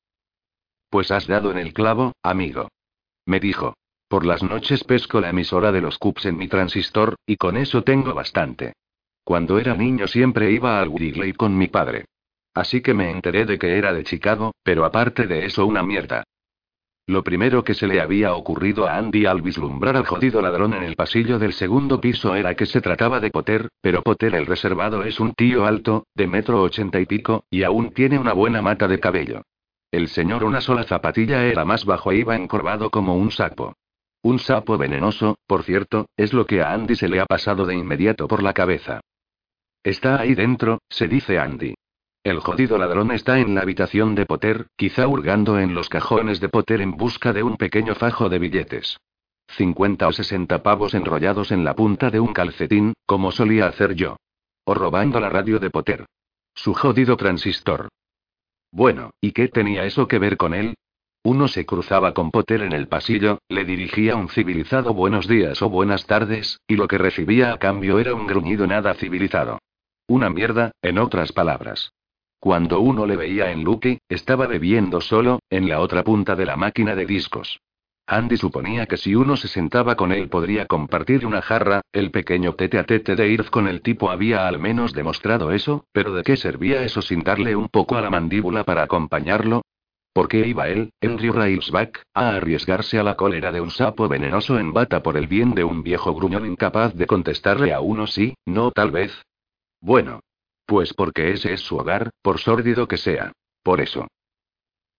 Pues 0.89 1.09
has 1.09 1.25
dado 1.25 1.49
en 1.49 1.57
el 1.57 1.73
clavo, 1.73 2.13
amigo. 2.21 2.69
Me 3.25 3.39
dijo. 3.39 3.75
Por 4.07 4.25
las 4.25 4.43
noches 4.43 4.83
pesco 4.83 5.19
la 5.19 5.31
emisora 5.31 5.71
de 5.71 5.81
los 5.81 5.97
Cups 5.97 6.27
en 6.27 6.37
mi 6.37 6.47
transistor, 6.47 7.15
y 7.25 7.35
con 7.35 7.57
eso 7.57 7.83
tengo 7.83 8.13
bastante. 8.13 8.73
Cuando 9.23 9.57
era 9.57 9.75
niño 9.75 10.07
siempre 10.07 10.51
iba 10.51 10.79
al 10.79 10.89
Wrigley 10.89 11.33
con 11.33 11.57
mi 11.57 11.67
padre. 11.67 12.05
Así 12.53 12.81
que 12.81 12.93
me 12.93 13.09
enteré 13.09 13.45
de 13.45 13.57
que 13.57 13.77
era 13.77 13.91
de 13.91 14.03
Chicago, 14.03 14.53
pero 14.63 14.85
aparte 14.85 15.27
de 15.27 15.45
eso 15.45 15.65
una 15.65 15.83
mierda. 15.83 16.23
Lo 17.09 17.23
primero 17.23 17.63
que 17.63 17.73
se 17.73 17.87
le 17.87 18.01
había 18.01 18.33
ocurrido 18.33 18.85
a 18.85 18.97
Andy 18.97 19.25
al 19.25 19.41
vislumbrar 19.41 19.95
al 19.95 20.05
jodido 20.05 20.41
ladrón 20.41 20.73
en 20.73 20.83
el 20.83 20.97
pasillo 20.97 21.39
del 21.39 21.53
segundo 21.53 22.01
piso 22.01 22.35
era 22.35 22.53
que 22.53 22.65
se 22.65 22.81
trataba 22.81 23.21
de 23.21 23.31
Potter, 23.31 23.69
pero 23.79 24.01
Potter 24.01 24.35
el 24.35 24.45
reservado 24.45 25.03
es 25.03 25.21
un 25.21 25.33
tío 25.33 25.65
alto, 25.65 26.05
de 26.13 26.27
metro 26.27 26.61
ochenta 26.61 26.99
y 26.99 27.05
pico, 27.05 27.45
y 27.49 27.63
aún 27.63 27.91
tiene 27.91 28.19
una 28.19 28.33
buena 28.33 28.61
mata 28.61 28.89
de 28.89 28.99
cabello. 28.99 29.43
El 29.89 30.09
señor 30.09 30.43
una 30.43 30.59
sola 30.59 30.83
zapatilla 30.83 31.45
era 31.45 31.63
más 31.63 31.85
bajo 31.85 32.11
e 32.11 32.17
iba 32.17 32.35
encorvado 32.35 32.89
como 32.89 33.15
un 33.15 33.31
sapo. 33.31 33.75
Un 34.21 34.39
sapo 34.39 34.77
venenoso, 34.77 35.37
por 35.47 35.63
cierto, 35.63 36.07
es 36.17 36.33
lo 36.33 36.45
que 36.45 36.61
a 36.61 36.73
Andy 36.73 36.97
se 36.97 37.07
le 37.07 37.21
ha 37.21 37.25
pasado 37.25 37.65
de 37.65 37.75
inmediato 37.75 38.27
por 38.27 38.43
la 38.43 38.51
cabeza. 38.51 38.99
Está 39.81 40.19
ahí 40.19 40.35
dentro, 40.35 40.79
se 40.89 41.07
dice 41.07 41.39
Andy. 41.39 41.73
El 42.27 42.41
jodido 42.41 42.77
ladrón 42.77 43.11
está 43.11 43.39
en 43.39 43.55
la 43.55 43.61
habitación 43.61 44.13
de 44.13 44.25
Potter, 44.25 44.67
quizá 44.75 45.07
hurgando 45.07 45.59
en 45.59 45.73
los 45.73 45.87
cajones 45.87 46.41
de 46.41 46.49
Potter 46.49 46.81
en 46.81 46.97
busca 46.97 47.31
de 47.31 47.41
un 47.41 47.55
pequeño 47.55 47.95
fajo 47.95 48.27
de 48.27 48.37
billetes. 48.37 48.99
50 49.55 50.05
o 50.05 50.11
60 50.11 50.61
pavos 50.61 50.93
enrollados 50.93 51.53
en 51.53 51.63
la 51.63 51.73
punta 51.73 52.09
de 52.09 52.19
un 52.19 52.33
calcetín, 52.33 52.95
como 53.05 53.31
solía 53.31 53.67
hacer 53.67 53.95
yo. 53.95 54.17
O 54.65 54.73
robando 54.73 55.21
la 55.21 55.29
radio 55.29 55.57
de 55.59 55.69
Potter. 55.69 56.05
Su 56.53 56.73
jodido 56.73 57.15
transistor. 57.15 57.87
Bueno, 58.73 59.11
¿y 59.21 59.31
qué 59.31 59.47
tenía 59.47 59.85
eso 59.85 60.09
que 60.09 60.19
ver 60.19 60.35
con 60.35 60.53
él? 60.53 60.75
Uno 61.23 61.47
se 61.47 61.65
cruzaba 61.65 62.13
con 62.13 62.31
Potter 62.31 62.61
en 62.61 62.73
el 62.73 62.89
pasillo, 62.89 63.39
le 63.47 63.63
dirigía 63.63 64.17
un 64.17 64.27
civilizado 64.27 64.93
buenos 64.93 65.29
días 65.29 65.61
o 65.61 65.69
buenas 65.69 66.05
tardes, 66.05 66.59
y 66.67 66.75
lo 66.75 66.89
que 66.89 66.97
recibía 66.97 67.53
a 67.53 67.57
cambio 67.57 67.99
era 67.99 68.13
un 68.13 68.27
gruñido 68.27 68.67
nada 68.67 68.95
civilizado. 68.95 69.59
Una 70.09 70.29
mierda, 70.29 70.71
en 70.81 70.97
otras 70.99 71.31
palabras. 71.31 71.93
Cuando 72.39 72.79
uno 72.79 73.05
le 73.05 73.15
veía 73.15 73.51
en 73.51 73.63
Lucky, 73.63 73.99
estaba 74.09 74.47
bebiendo 74.47 75.01
solo, 75.01 75.39
en 75.49 75.67
la 75.67 75.79
otra 75.79 76.03
punta 76.03 76.35
de 76.35 76.45
la 76.45 76.55
máquina 76.55 76.95
de 76.95 77.05
discos. 77.05 77.59
Andy 78.09 78.37
suponía 78.37 78.85
que 78.85 78.95
si 78.95 79.15
uno 79.15 79.35
se 79.35 79.49
sentaba 79.49 79.95
con 79.95 80.13
él 80.13 80.29
podría 80.29 80.65
compartir 80.65 81.25
una 81.25 81.41
jarra, 81.41 81.81
el 81.91 82.09
pequeño 82.09 82.53
tete 82.53 82.79
a 82.79 82.85
tete 82.85 83.17
de 83.17 83.27
Irv 83.27 83.49
con 83.49 83.67
el 83.67 83.81
tipo 83.81 84.09
había 84.09 84.47
al 84.47 84.59
menos 84.59 84.93
demostrado 84.93 85.51
eso, 85.51 85.83
pero 85.91 86.13
¿de 86.13 86.23
qué 86.23 86.37
servía 86.37 86.83
eso 86.83 87.01
sin 87.01 87.21
darle 87.23 87.55
un 87.55 87.67
poco 87.67 87.97
a 87.97 88.01
la 88.01 88.09
mandíbula 88.09 88.63
para 88.63 88.83
acompañarlo? 88.83 89.61
¿Por 90.13 90.29
qué 90.29 90.47
iba 90.47 90.69
él, 90.69 90.91
Henry 91.01 91.29
Railsback, 91.31 92.01
a 92.13 92.29
arriesgarse 92.29 92.97
a 92.97 93.03
la 93.03 93.15
cólera 93.15 93.51
de 93.51 93.59
un 93.59 93.71
sapo 93.71 94.07
venenoso 94.07 94.57
en 94.57 94.71
bata 94.71 95.03
por 95.03 95.17
el 95.17 95.27
bien 95.27 95.53
de 95.53 95.65
un 95.65 95.83
viejo 95.83 96.13
gruñón 96.13 96.45
incapaz 96.45 96.95
de 96.95 97.07
contestarle 97.07 97.73
a 97.73 97.81
uno 97.81 98.07
sí, 98.07 98.35
no 98.45 98.71
tal 98.71 98.91
vez? 98.91 99.11
Bueno. 99.81 100.21
Pues 100.67 100.93
porque 100.93 101.31
ese 101.31 101.53
es 101.53 101.61
su 101.61 101.77
hogar, 101.77 102.11
por 102.21 102.39
sórdido 102.39 102.89
que 102.89 102.97
sea. 102.97 103.31
Por 103.63 103.79
eso. 103.79 104.05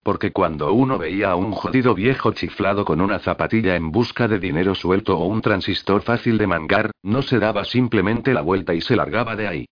Porque 0.03 0.33
cuando 0.33 0.73
uno 0.73 0.97
veía 0.97 1.31
a 1.33 1.37
un 1.37 1.53
jodido 1.53 1.95
viejo 1.95 2.33
chiflado 2.33 2.87
con 2.87 3.03
una 3.03 3.19
zapatilla 3.19 3.77
en 3.77 3.93
busca 3.93 4.27
de 4.29 4.39
dinero 4.39 4.75
suelto 4.75 5.19
o 5.19 5.27
un 5.27 5.43
transistor 5.43 6.01
fácil 6.01 6.39
de 6.39 6.47
mangar, 6.47 6.93
no 7.03 7.21
se 7.21 7.39
daba 7.39 7.67
simplemente 7.67 8.33
la 8.33 8.41
vuelta 8.41 8.73
y 8.73 8.81
se 8.81 8.97
largaba 8.97 9.37
de 9.37 9.47
ahí. 9.47 9.67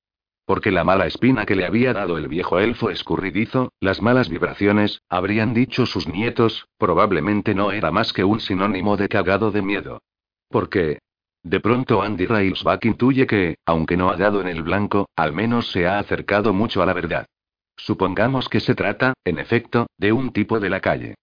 Porque 0.45 0.71
la 0.71 0.85
mala 0.85 1.07
espina 1.07 1.47
que 1.47 1.57
le 1.57 1.65
había 1.65 1.95
dado 1.95 2.19
el 2.19 2.29
viejo 2.29 2.59
elfo 2.59 2.91
escurridizo, 2.91 3.73
las 3.81 4.03
malas 4.03 4.29
vibraciones, 4.29 5.01
habrían 5.09 5.55
dicho 5.55 5.87
sus 5.87 6.07
nietos, 6.07 6.67
probablemente 6.77 7.55
no 7.55 7.73
era 7.73 7.91
más 7.91 8.13
que 8.13 8.23
un 8.23 8.41
sinónimo 8.41 8.99
de 8.99 9.09
cagado 9.09 9.51
de 9.51 9.63
miedo. 9.63 10.03
Porque... 10.51 10.99
De 11.47 11.61
pronto 11.61 12.03
Andy 12.03 12.27
Railsback 12.27 12.87
intuye 12.87 13.25
que, 13.25 13.59
aunque 13.65 13.97
no 13.97 14.11
ha 14.11 14.17
dado 14.17 14.41
en 14.41 14.49
el 14.49 14.65
blanco, 14.65 15.09
al 15.15 15.33
menos 15.33 15.71
se 15.71 15.87
ha 15.87 16.01
acercado 16.01 16.53
mucho 16.53 16.83
a 16.83 16.87
la 16.87 16.93
verdad. 16.93 17.27
Supongamos 17.77 18.49
que 18.49 18.59
se 18.59 18.75
trata, 18.75 19.15
en 19.25 19.39
efecto, 19.39 19.87
de 19.97 20.11
un 20.11 20.33
tipo 20.33 20.59
de 20.59 20.71
la 20.71 20.81
calle. 20.81 21.15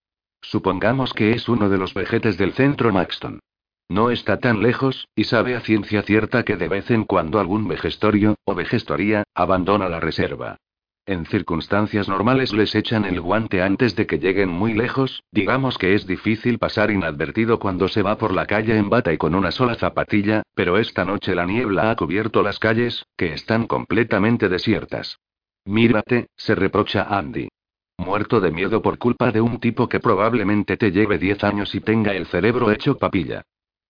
Supongamos 0.42 1.12
que 1.14 1.34
es 1.34 1.50
uno 1.50 1.68
de 1.68 1.78
los 1.78 1.94
vejetes 1.94 2.38
del 2.38 2.54
centro 2.54 2.94
Maxton. 2.94 3.42
No 3.90 4.12
está 4.12 4.40
tan 4.40 4.62
lejos, 4.64 5.10
y 5.14 5.26
sabe 5.26 5.58
a 5.58 5.60
ciencia 5.60 6.04
cierta 6.04 6.44
que 6.44 6.56
de 6.56 6.70
vez 6.70 6.90
en 6.90 7.04
cuando 7.04 7.42
algún 7.42 7.68
vejestorio, 7.68 8.36
o 8.46 8.56
vejestoría, 8.56 9.24
abandona 9.36 9.90
la 9.90 10.00
reserva. 10.00 10.56
En 11.06 11.26
circunstancias 11.26 12.08
normales 12.08 12.54
les 12.54 12.74
echan 12.76 13.04
el 13.04 13.20
guante 13.20 13.62
antes 13.62 13.94
de 13.98 14.08
que 14.08 14.20
lleguen 14.20 14.48
muy 14.48 14.74
lejos, 14.74 15.22
digamos 15.34 15.78
que 15.78 15.96
es 15.96 16.08
difícil 16.08 16.60
pasar 16.60 16.92
inadvertido 16.92 17.60
cuando 17.60 17.90
se 17.90 18.02
va 18.02 18.18
por 18.18 18.34
la 18.34 18.46
calle 18.46 18.78
en 18.78 18.90
bata 18.90 19.12
y 19.12 19.18
con 19.18 19.36
una 19.36 19.52
sola 19.52 19.76
zapatilla, 19.76 20.44
pero 20.56 20.78
esta 20.78 21.04
noche 21.04 21.36
la 21.36 21.46
niebla 21.46 21.92
ha 21.92 21.98
cubierto 21.98 22.42
las 22.42 22.58
calles, 22.58 23.06
que 23.18 23.34
están 23.34 23.68
completamente 23.68 24.48
desiertas. 24.48 25.20
Mírate, 25.66 26.28
se 26.38 26.56
reprocha 26.56 27.04
Andy. 27.10 27.50
Muerto 27.98 28.40
de 28.40 28.52
miedo 28.52 28.82
por 28.82 28.98
culpa 28.98 29.30
de 29.32 29.42
un 29.42 29.60
tipo 29.60 29.90
que 29.90 30.00
probablemente 30.00 30.78
te 30.78 30.94
lleve 30.94 31.18
10 31.18 31.44
años 31.44 31.76
y 31.76 31.82
tenga 31.82 32.14
el 32.14 32.28
cerebro 32.28 32.72
hecho 32.72 32.98
papilla. 32.98 33.42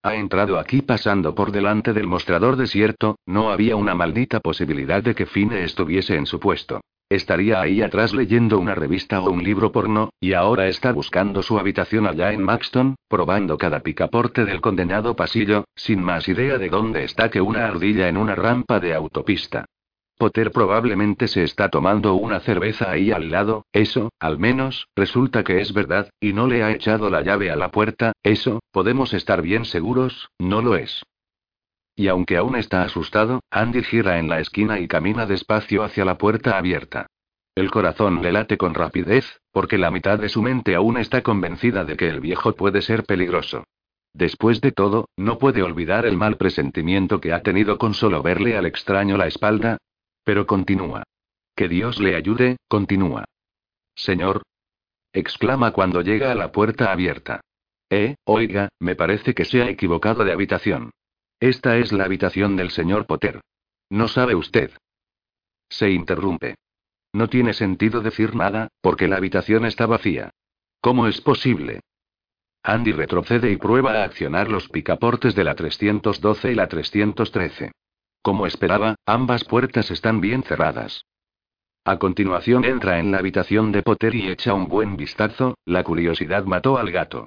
Ha 0.02 0.16
entrado 0.16 0.58
aquí 0.58 0.82
pasando 0.82 1.32
por 1.32 1.52
delante 1.52 1.92
del 1.92 2.08
mostrador 2.08 2.56
desierto, 2.56 3.20
no 3.24 3.52
había 3.52 3.76
una 3.76 3.94
maldita 3.94 4.40
posibilidad 4.40 5.00
de 5.00 5.14
que 5.14 5.26
Fine 5.26 5.62
estuviese 5.62 6.16
en 6.16 6.26
su 6.26 6.40
puesto. 6.40 6.80
Estaría 7.14 7.60
ahí 7.60 7.80
atrás 7.80 8.12
leyendo 8.12 8.58
una 8.58 8.74
revista 8.74 9.20
o 9.20 9.30
un 9.30 9.44
libro 9.44 9.70
porno, 9.70 10.10
y 10.18 10.32
ahora 10.32 10.66
está 10.66 10.90
buscando 10.90 11.44
su 11.44 11.60
habitación 11.60 12.08
allá 12.08 12.32
en 12.32 12.42
Maxton, 12.42 12.96
probando 13.08 13.56
cada 13.56 13.84
picaporte 13.84 14.44
del 14.44 14.60
condenado 14.60 15.14
pasillo, 15.14 15.64
sin 15.76 16.02
más 16.02 16.28
idea 16.28 16.58
de 16.58 16.68
dónde 16.68 17.04
está 17.04 17.30
que 17.30 17.40
una 17.40 17.66
ardilla 17.66 18.08
en 18.08 18.16
una 18.16 18.34
rampa 18.34 18.80
de 18.80 18.94
autopista. 18.94 19.64
Potter 20.18 20.50
probablemente 20.50 21.28
se 21.28 21.44
está 21.44 21.68
tomando 21.68 22.14
una 22.14 22.40
cerveza 22.40 22.90
ahí 22.90 23.12
al 23.12 23.30
lado, 23.30 23.64
eso, 23.72 24.10
al 24.18 24.40
menos, 24.40 24.88
resulta 24.96 25.44
que 25.44 25.60
es 25.60 25.72
verdad, 25.72 26.10
y 26.18 26.32
no 26.32 26.48
le 26.48 26.64
ha 26.64 26.72
echado 26.72 27.10
la 27.10 27.22
llave 27.22 27.52
a 27.52 27.54
la 27.54 27.70
puerta, 27.70 28.12
eso, 28.24 28.58
podemos 28.72 29.14
estar 29.14 29.40
bien 29.40 29.64
seguros, 29.64 30.30
no 30.40 30.62
lo 30.62 30.74
es. 30.74 31.04
Y 31.96 32.08
aunque 32.08 32.36
aún 32.36 32.56
está 32.56 32.82
asustado, 32.82 33.40
Andy 33.50 33.82
gira 33.82 34.18
en 34.18 34.28
la 34.28 34.40
esquina 34.40 34.80
y 34.80 34.88
camina 34.88 35.26
despacio 35.26 35.84
hacia 35.84 36.04
la 36.04 36.18
puerta 36.18 36.58
abierta. 36.58 37.06
El 37.54 37.70
corazón 37.70 38.20
le 38.20 38.32
late 38.32 38.58
con 38.58 38.74
rapidez, 38.74 39.40
porque 39.52 39.78
la 39.78 39.92
mitad 39.92 40.18
de 40.18 40.28
su 40.28 40.42
mente 40.42 40.74
aún 40.74 40.96
está 40.96 41.22
convencida 41.22 41.84
de 41.84 41.96
que 41.96 42.08
el 42.08 42.20
viejo 42.20 42.52
puede 42.54 42.82
ser 42.82 43.04
peligroso. 43.04 43.64
Después 44.12 44.60
de 44.60 44.72
todo, 44.72 45.08
no 45.16 45.38
puede 45.38 45.62
olvidar 45.62 46.04
el 46.06 46.16
mal 46.16 46.36
presentimiento 46.36 47.20
que 47.20 47.32
ha 47.32 47.42
tenido 47.42 47.78
con 47.78 47.94
solo 47.94 48.22
verle 48.22 48.56
al 48.56 48.66
extraño 48.66 49.16
la 49.16 49.26
espalda, 49.28 49.78
pero 50.24 50.46
continúa. 50.46 51.04
Que 51.54 51.68
Dios 51.68 52.00
le 52.00 52.16
ayude, 52.16 52.56
continúa. 52.68 53.24
Señor. 53.94 54.42
exclama 55.12 55.70
cuando 55.70 56.02
llega 56.02 56.32
a 56.32 56.34
la 56.34 56.50
puerta 56.50 56.90
abierta. 56.90 57.40
Eh, 57.88 58.16
oiga, 58.24 58.68
me 58.80 58.96
parece 58.96 59.34
que 59.34 59.44
se 59.44 59.62
ha 59.62 59.68
equivocado 59.68 60.24
de 60.24 60.32
habitación. 60.32 60.90
Esta 61.44 61.76
es 61.76 61.92
la 61.92 62.06
habitación 62.06 62.56
del 62.56 62.70
señor 62.70 63.04
Potter. 63.04 63.42
¿No 63.90 64.08
sabe 64.08 64.34
usted? 64.34 64.70
Se 65.68 65.90
interrumpe. 65.90 66.54
No 67.12 67.28
tiene 67.28 67.52
sentido 67.52 68.00
decir 68.00 68.34
nada, 68.34 68.68
porque 68.80 69.08
la 69.08 69.16
habitación 69.16 69.66
está 69.66 69.84
vacía. 69.84 70.30
¿Cómo 70.80 71.06
es 71.06 71.20
posible? 71.20 71.80
Andy 72.62 72.92
retrocede 72.92 73.52
y 73.52 73.58
prueba 73.58 73.92
a 73.92 74.04
accionar 74.04 74.50
los 74.50 74.70
picaportes 74.70 75.34
de 75.34 75.44
la 75.44 75.54
312 75.54 76.50
y 76.50 76.54
la 76.54 76.66
313. 76.66 77.72
Como 78.22 78.46
esperaba, 78.46 78.94
ambas 79.04 79.44
puertas 79.44 79.90
están 79.90 80.22
bien 80.22 80.44
cerradas. 80.44 81.04
A 81.84 81.98
continuación 81.98 82.64
entra 82.64 82.98
en 83.00 83.12
la 83.12 83.18
habitación 83.18 83.70
de 83.70 83.82
Potter 83.82 84.14
y 84.14 84.30
echa 84.30 84.54
un 84.54 84.66
buen 84.66 84.96
vistazo, 84.96 85.58
la 85.66 85.84
curiosidad 85.84 86.44
mató 86.44 86.78
al 86.78 86.90
gato. 86.90 87.26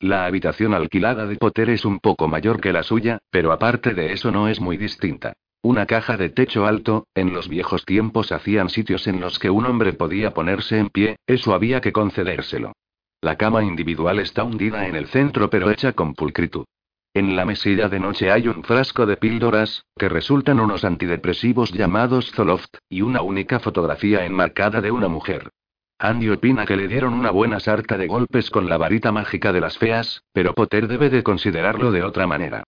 La 0.00 0.26
habitación 0.26 0.74
alquilada 0.74 1.26
de 1.26 1.34
Potter 1.34 1.70
es 1.70 1.84
un 1.84 1.98
poco 1.98 2.28
mayor 2.28 2.60
que 2.60 2.72
la 2.72 2.84
suya, 2.84 3.18
pero 3.30 3.50
aparte 3.50 3.94
de 3.94 4.12
eso 4.12 4.30
no 4.30 4.46
es 4.46 4.60
muy 4.60 4.76
distinta. 4.76 5.32
Una 5.60 5.86
caja 5.86 6.16
de 6.16 6.30
techo 6.30 6.66
alto, 6.66 7.08
en 7.16 7.32
los 7.32 7.48
viejos 7.48 7.84
tiempos 7.84 8.30
hacían 8.30 8.68
sitios 8.68 9.08
en 9.08 9.20
los 9.20 9.40
que 9.40 9.50
un 9.50 9.66
hombre 9.66 9.92
podía 9.92 10.32
ponerse 10.32 10.78
en 10.78 10.88
pie, 10.88 11.16
eso 11.26 11.52
había 11.52 11.80
que 11.80 11.90
concedérselo. 11.90 12.74
La 13.20 13.36
cama 13.36 13.64
individual 13.64 14.20
está 14.20 14.44
hundida 14.44 14.86
en 14.86 14.94
el 14.94 15.08
centro 15.08 15.50
pero 15.50 15.68
hecha 15.68 15.92
con 15.94 16.14
pulcritud. 16.14 16.64
En 17.12 17.34
la 17.34 17.44
mesilla 17.44 17.88
de 17.88 17.98
noche 17.98 18.30
hay 18.30 18.46
un 18.46 18.62
frasco 18.62 19.04
de 19.04 19.16
píldoras, 19.16 19.82
que 19.96 20.08
resultan 20.08 20.60
unos 20.60 20.84
antidepresivos 20.84 21.72
llamados 21.72 22.30
Zoloft, 22.30 22.76
y 22.88 23.02
una 23.02 23.22
única 23.22 23.58
fotografía 23.58 24.24
enmarcada 24.24 24.80
de 24.80 24.92
una 24.92 25.08
mujer. 25.08 25.50
Andy 25.98 26.28
opina 26.28 26.64
que 26.64 26.76
le 26.76 26.86
dieron 26.86 27.12
una 27.12 27.30
buena 27.30 27.58
sarta 27.58 27.98
de 27.98 28.06
golpes 28.06 28.50
con 28.50 28.68
la 28.68 28.78
varita 28.78 29.10
mágica 29.10 29.52
de 29.52 29.60
las 29.60 29.78
feas, 29.78 30.22
pero 30.32 30.54
Potter 30.54 30.86
debe 30.86 31.10
de 31.10 31.22
considerarlo 31.22 31.90
de 31.90 32.04
otra 32.04 32.26
manera. 32.26 32.62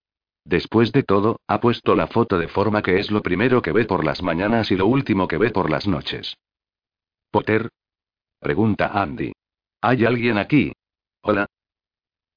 Después 0.45 0.91
de 0.91 1.03
todo, 1.03 1.41
ha 1.47 1.61
puesto 1.61 1.95
la 1.95 2.09
foto 2.09 2.39
de 2.39 2.49
forma 2.49 2.83
que 2.83 2.99
es 2.99 3.11
lo 3.11 3.23
primero 3.23 3.63
que 3.63 3.73
ve 3.73 3.85
por 3.85 4.05
las 4.05 4.23
mañanas 4.23 4.71
y 4.73 4.77
lo 4.77 4.87
último 4.87 5.29
que 5.29 5.39
ve 5.39 5.51
por 5.51 5.71
las 5.71 5.87
noches. 5.87 6.37
¿Potter? 7.31 7.69
Pregunta 8.41 8.91
Andy. 8.93 9.33
¿Hay 9.81 10.05
alguien 10.05 10.37
aquí? 10.37 10.73
Hola, 11.23 11.47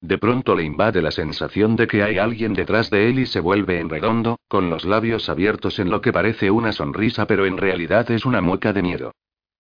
de 0.04 0.18
pronto 0.18 0.54
le 0.54 0.64
invade 0.64 1.02
la 1.02 1.12
sensación 1.12 1.78
de 1.78 1.88
que 1.88 2.04
hay 2.04 2.18
alguien 2.18 2.54
detrás 2.54 2.90
de 2.90 3.10
él 3.10 3.20
y 3.20 3.26
se 3.26 3.40
vuelve 3.40 3.80
en 3.80 3.88
redondo, 3.88 4.38
con 4.50 4.70
los 4.70 4.84
labios 4.84 5.30
abiertos 5.30 5.80
en 5.80 5.90
lo 5.90 6.02
que 6.02 6.12
parece 6.12 6.52
una 6.52 6.74
sonrisa 6.74 7.26
pero 7.26 7.46
en 7.46 7.58
realidad 7.58 8.12
es 8.12 8.26
una 8.26 8.42
mueca 8.42 8.74
de 8.74 8.82
miedo. 8.82 9.14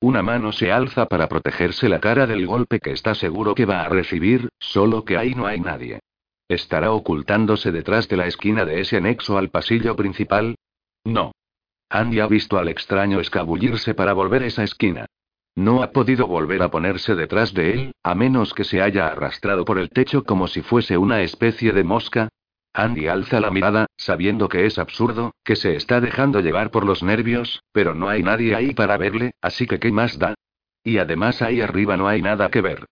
Una 0.03 0.21
mano 0.21 0.51
se 0.51 0.69
alza 0.69 1.05
para 1.05 1.29
protegerse 1.29 1.87
la 1.87 2.01
cara 2.01 2.27
del 2.27 2.45
golpe 2.45 2.81
que 2.81 2.91
está 2.91 3.15
seguro 3.15 3.55
que 3.55 3.63
va 3.63 3.83
a 3.83 3.87
recibir, 3.87 4.49
solo 4.59 5.05
que 5.05 5.15
ahí 5.15 5.33
no 5.33 5.45
hay 5.45 5.61
nadie. 5.61 6.01
¿Estará 6.49 6.91
ocultándose 6.91 7.71
detrás 7.71 8.09
de 8.09 8.17
la 8.17 8.27
esquina 8.27 8.65
de 8.65 8.81
ese 8.81 8.97
anexo 8.97 9.37
al 9.37 9.47
pasillo 9.47 9.95
principal? 9.95 10.55
No. 11.05 11.31
Andy 11.89 12.19
ha 12.19 12.27
visto 12.27 12.57
al 12.57 12.67
extraño 12.67 13.21
escabullirse 13.21 13.93
para 13.93 14.11
volver 14.11 14.43
esa 14.43 14.65
esquina. 14.65 15.05
No 15.55 15.81
ha 15.81 15.93
podido 15.93 16.27
volver 16.27 16.63
a 16.63 16.69
ponerse 16.69 17.15
detrás 17.15 17.53
de 17.53 17.71
él, 17.71 17.91
a 18.03 18.13
menos 18.13 18.53
que 18.53 18.65
se 18.65 18.81
haya 18.81 19.07
arrastrado 19.07 19.63
por 19.63 19.79
el 19.79 19.89
techo 19.89 20.25
como 20.25 20.49
si 20.49 20.63
fuese 20.63 20.97
una 20.97 21.21
especie 21.21 21.71
de 21.71 21.85
mosca. 21.85 22.27
Andy 22.73 23.07
alza 23.07 23.39
la 23.39 23.51
mirada, 23.51 23.85
sabiendo 23.97 24.49
que 24.49 24.65
es 24.65 24.79
absurdo, 24.79 25.35
que 25.43 25.55
se 25.55 25.75
está 25.75 26.01
dejando 26.01 26.39
llevar 26.39 26.71
por 26.71 26.85
los 26.85 27.03
nervios, 27.03 27.63
pero 27.71 27.93
no 27.93 28.09
hay 28.09 28.23
nadie 28.23 28.55
ahí 28.55 28.73
para 28.73 28.97
verle, 28.97 29.33
así 29.41 29.67
que 29.67 29.79
¿qué 29.79 29.91
más 29.91 30.17
da? 30.17 30.33
Y 30.83 30.97
además 30.97 31.41
ahí 31.41 31.61
arriba 31.61 31.97
no 31.97 32.07
hay 32.07 32.21
nada 32.21 32.49
que 32.49 32.61
ver. 32.61 32.85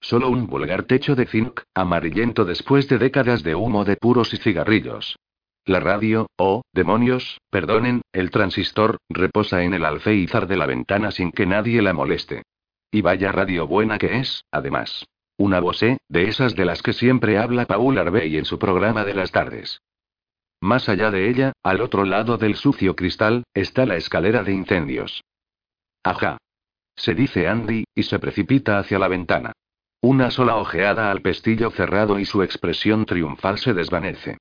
Solo 0.00 0.28
un 0.28 0.46
vulgar 0.46 0.84
techo 0.84 1.14
de 1.14 1.26
zinc, 1.26 1.60
amarillento 1.74 2.44
después 2.44 2.88
de 2.88 2.98
décadas 2.98 3.42
de 3.42 3.54
humo 3.54 3.84
de 3.84 3.96
puros 3.96 4.32
y 4.34 4.36
cigarrillos. 4.36 5.16
La 5.64 5.80
radio, 5.80 6.28
oh, 6.36 6.62
demonios, 6.72 7.40
perdonen, 7.50 8.02
el 8.12 8.30
transistor, 8.30 8.98
reposa 9.08 9.62
en 9.62 9.74
el 9.74 9.84
alféizar 9.84 10.46
de 10.46 10.56
la 10.56 10.66
ventana 10.66 11.10
sin 11.10 11.30
que 11.30 11.46
nadie 11.46 11.82
la 11.82 11.92
moleste. 11.92 12.42
Y 12.90 13.02
vaya 13.02 13.32
radio 13.32 13.66
buena 13.66 13.98
que 13.98 14.18
es, 14.18 14.44
además. 14.50 15.04
Una 15.38 15.60
Bose, 15.60 15.98
de 16.08 16.28
esas 16.28 16.56
de 16.56 16.64
las 16.64 16.82
que 16.82 16.92
siempre 16.92 17.38
habla 17.38 17.64
Paul 17.64 17.96
Arbey 17.96 18.36
en 18.36 18.44
su 18.44 18.58
programa 18.58 19.04
de 19.04 19.14
las 19.14 19.30
tardes. 19.30 19.80
Más 20.60 20.88
allá 20.88 21.12
de 21.12 21.30
ella, 21.30 21.52
al 21.62 21.80
otro 21.80 22.04
lado 22.04 22.38
del 22.38 22.56
sucio 22.56 22.96
cristal, 22.96 23.44
está 23.54 23.86
la 23.86 23.96
escalera 23.96 24.42
de 24.42 24.52
incendios. 24.52 25.22
Ajá. 26.02 26.38
Se 26.96 27.14
dice 27.14 27.46
Andy, 27.46 27.84
y 27.94 28.02
se 28.02 28.18
precipita 28.18 28.80
hacia 28.80 28.98
la 28.98 29.06
ventana. 29.06 29.52
Una 30.00 30.32
sola 30.32 30.56
ojeada 30.56 31.12
al 31.12 31.22
pestillo 31.22 31.70
cerrado 31.70 32.18
y 32.18 32.24
su 32.24 32.42
expresión 32.42 33.06
triunfal 33.06 33.58
se 33.58 33.74
desvanece. 33.74 34.38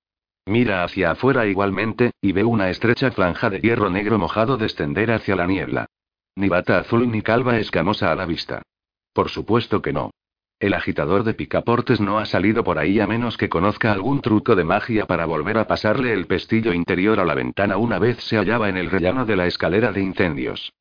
Mira 0.48 0.84
hacia 0.84 1.12
afuera 1.12 1.46
igualmente, 1.46 2.12
y 2.22 2.32
ve 2.32 2.44
una 2.44 2.72
estrecha 2.72 3.12
franja 3.12 3.52
de 3.52 3.60
hierro 3.60 3.92
negro 3.92 4.18
mojado 4.18 4.58
descender 4.58 5.12
hacia 5.12 5.36
la 5.36 5.46
niebla. 5.46 5.86
Ni 6.36 6.50
bata 6.50 6.80
azul 6.80 7.12
ni 7.12 7.22
calva 7.22 7.60
escamosa 7.60 8.12
a 8.12 8.16
la 8.16 8.26
vista. 8.26 8.64
Por 9.14 9.30
supuesto 9.30 9.84
que 9.84 9.94
no. 9.94 10.10
El 10.60 10.74
agitador 10.74 11.24
de 11.24 11.36
picaportes 11.36 12.02
no 12.02 12.18
ha 12.18 12.26
salido 12.26 12.64
por 12.64 12.80
ahí 12.80 13.00
a 13.00 13.06
menos 13.06 13.38
que 13.38 13.48
conozca 13.48 13.92
algún 13.92 14.22
truco 14.22 14.56
de 14.56 14.64
magia 14.64 15.06
para 15.06 15.28
volver 15.28 15.60
a 15.60 15.68
pasarle 15.68 16.14
el 16.14 16.26
pestillo 16.26 16.74
interior 16.74 17.20
a 17.20 17.26
la 17.26 17.36
ventana 17.36 17.78
una 17.78 18.00
vez 18.00 18.18
se 18.24 18.38
hallaba 18.38 18.68
en 18.68 18.78
el 18.78 18.90
rellano 18.90 19.26
de 19.26 19.36
la 19.36 19.46
escalera 19.46 19.92
de 19.92 20.02
incendios. 20.02 20.74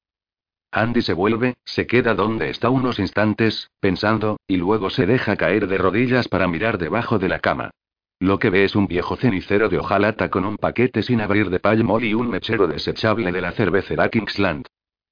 Andy 0.72 1.02
se 1.02 1.12
vuelve, 1.12 1.56
se 1.66 1.86
queda 1.86 2.14
donde 2.14 2.48
está 2.48 2.70
unos 2.70 2.98
instantes, 2.98 3.70
pensando, 3.78 4.38
y 4.46 4.56
luego 4.56 4.88
se 4.88 5.04
deja 5.04 5.36
caer 5.36 5.66
de 5.66 5.76
rodillas 5.76 6.28
para 6.28 6.48
mirar 6.48 6.78
debajo 6.78 7.18
de 7.18 7.28
la 7.28 7.40
cama. 7.40 7.70
Lo 8.18 8.38
que 8.38 8.48
ve 8.48 8.64
es 8.64 8.76
un 8.76 8.86
viejo 8.86 9.16
cenicero 9.16 9.68
de 9.68 9.78
hojalata 9.78 10.30
con 10.30 10.46
un 10.46 10.56
paquete 10.56 11.02
sin 11.02 11.20
abrir 11.20 11.50
de 11.50 11.60
Palmol 11.60 12.02
y 12.02 12.14
un 12.14 12.30
mechero 12.30 12.66
desechable 12.66 13.30
de 13.30 13.42
la 13.42 13.52
cervecera 13.52 14.08
Kingsland. 14.08 14.64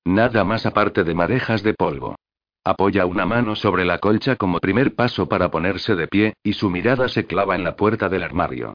Nada 0.07 0.43
más 0.45 0.65
aparte 0.65 1.05
de 1.05 1.15
madejas 1.15 1.63
de 1.63 1.75
polvo. 1.75 2.17
Apoya 2.67 3.05
una 3.05 3.27
mano 3.27 3.57
sobre 3.57 3.85
la 3.85 3.99
colcha 3.99 4.37
como 4.37 4.59
primer 4.59 4.95
paso 4.95 5.29
para 5.29 5.51
ponerse 5.51 5.95
de 5.95 6.09
pie, 6.09 6.35
y 6.43 6.55
su 6.55 6.71
mirada 6.71 7.09
se 7.09 7.27
clava 7.27 7.55
en 7.55 7.63
la 7.63 7.77
puerta 7.77 8.09
del 8.09 8.23
armario. 8.23 8.73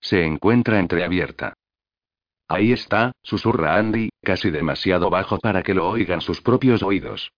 Se 0.00 0.24
encuentra 0.24 0.78
entreabierta. 0.78 1.54
Ahí 2.46 2.72
está, 2.72 3.12
susurra 3.22 3.76
Andy, 3.76 4.10
casi 4.22 4.50
demasiado 4.50 5.10
bajo 5.10 5.38
para 5.38 5.62
que 5.62 5.74
lo 5.74 5.88
oigan 5.88 6.20
sus 6.20 6.40
propios 6.40 6.84
oídos. 6.84 7.32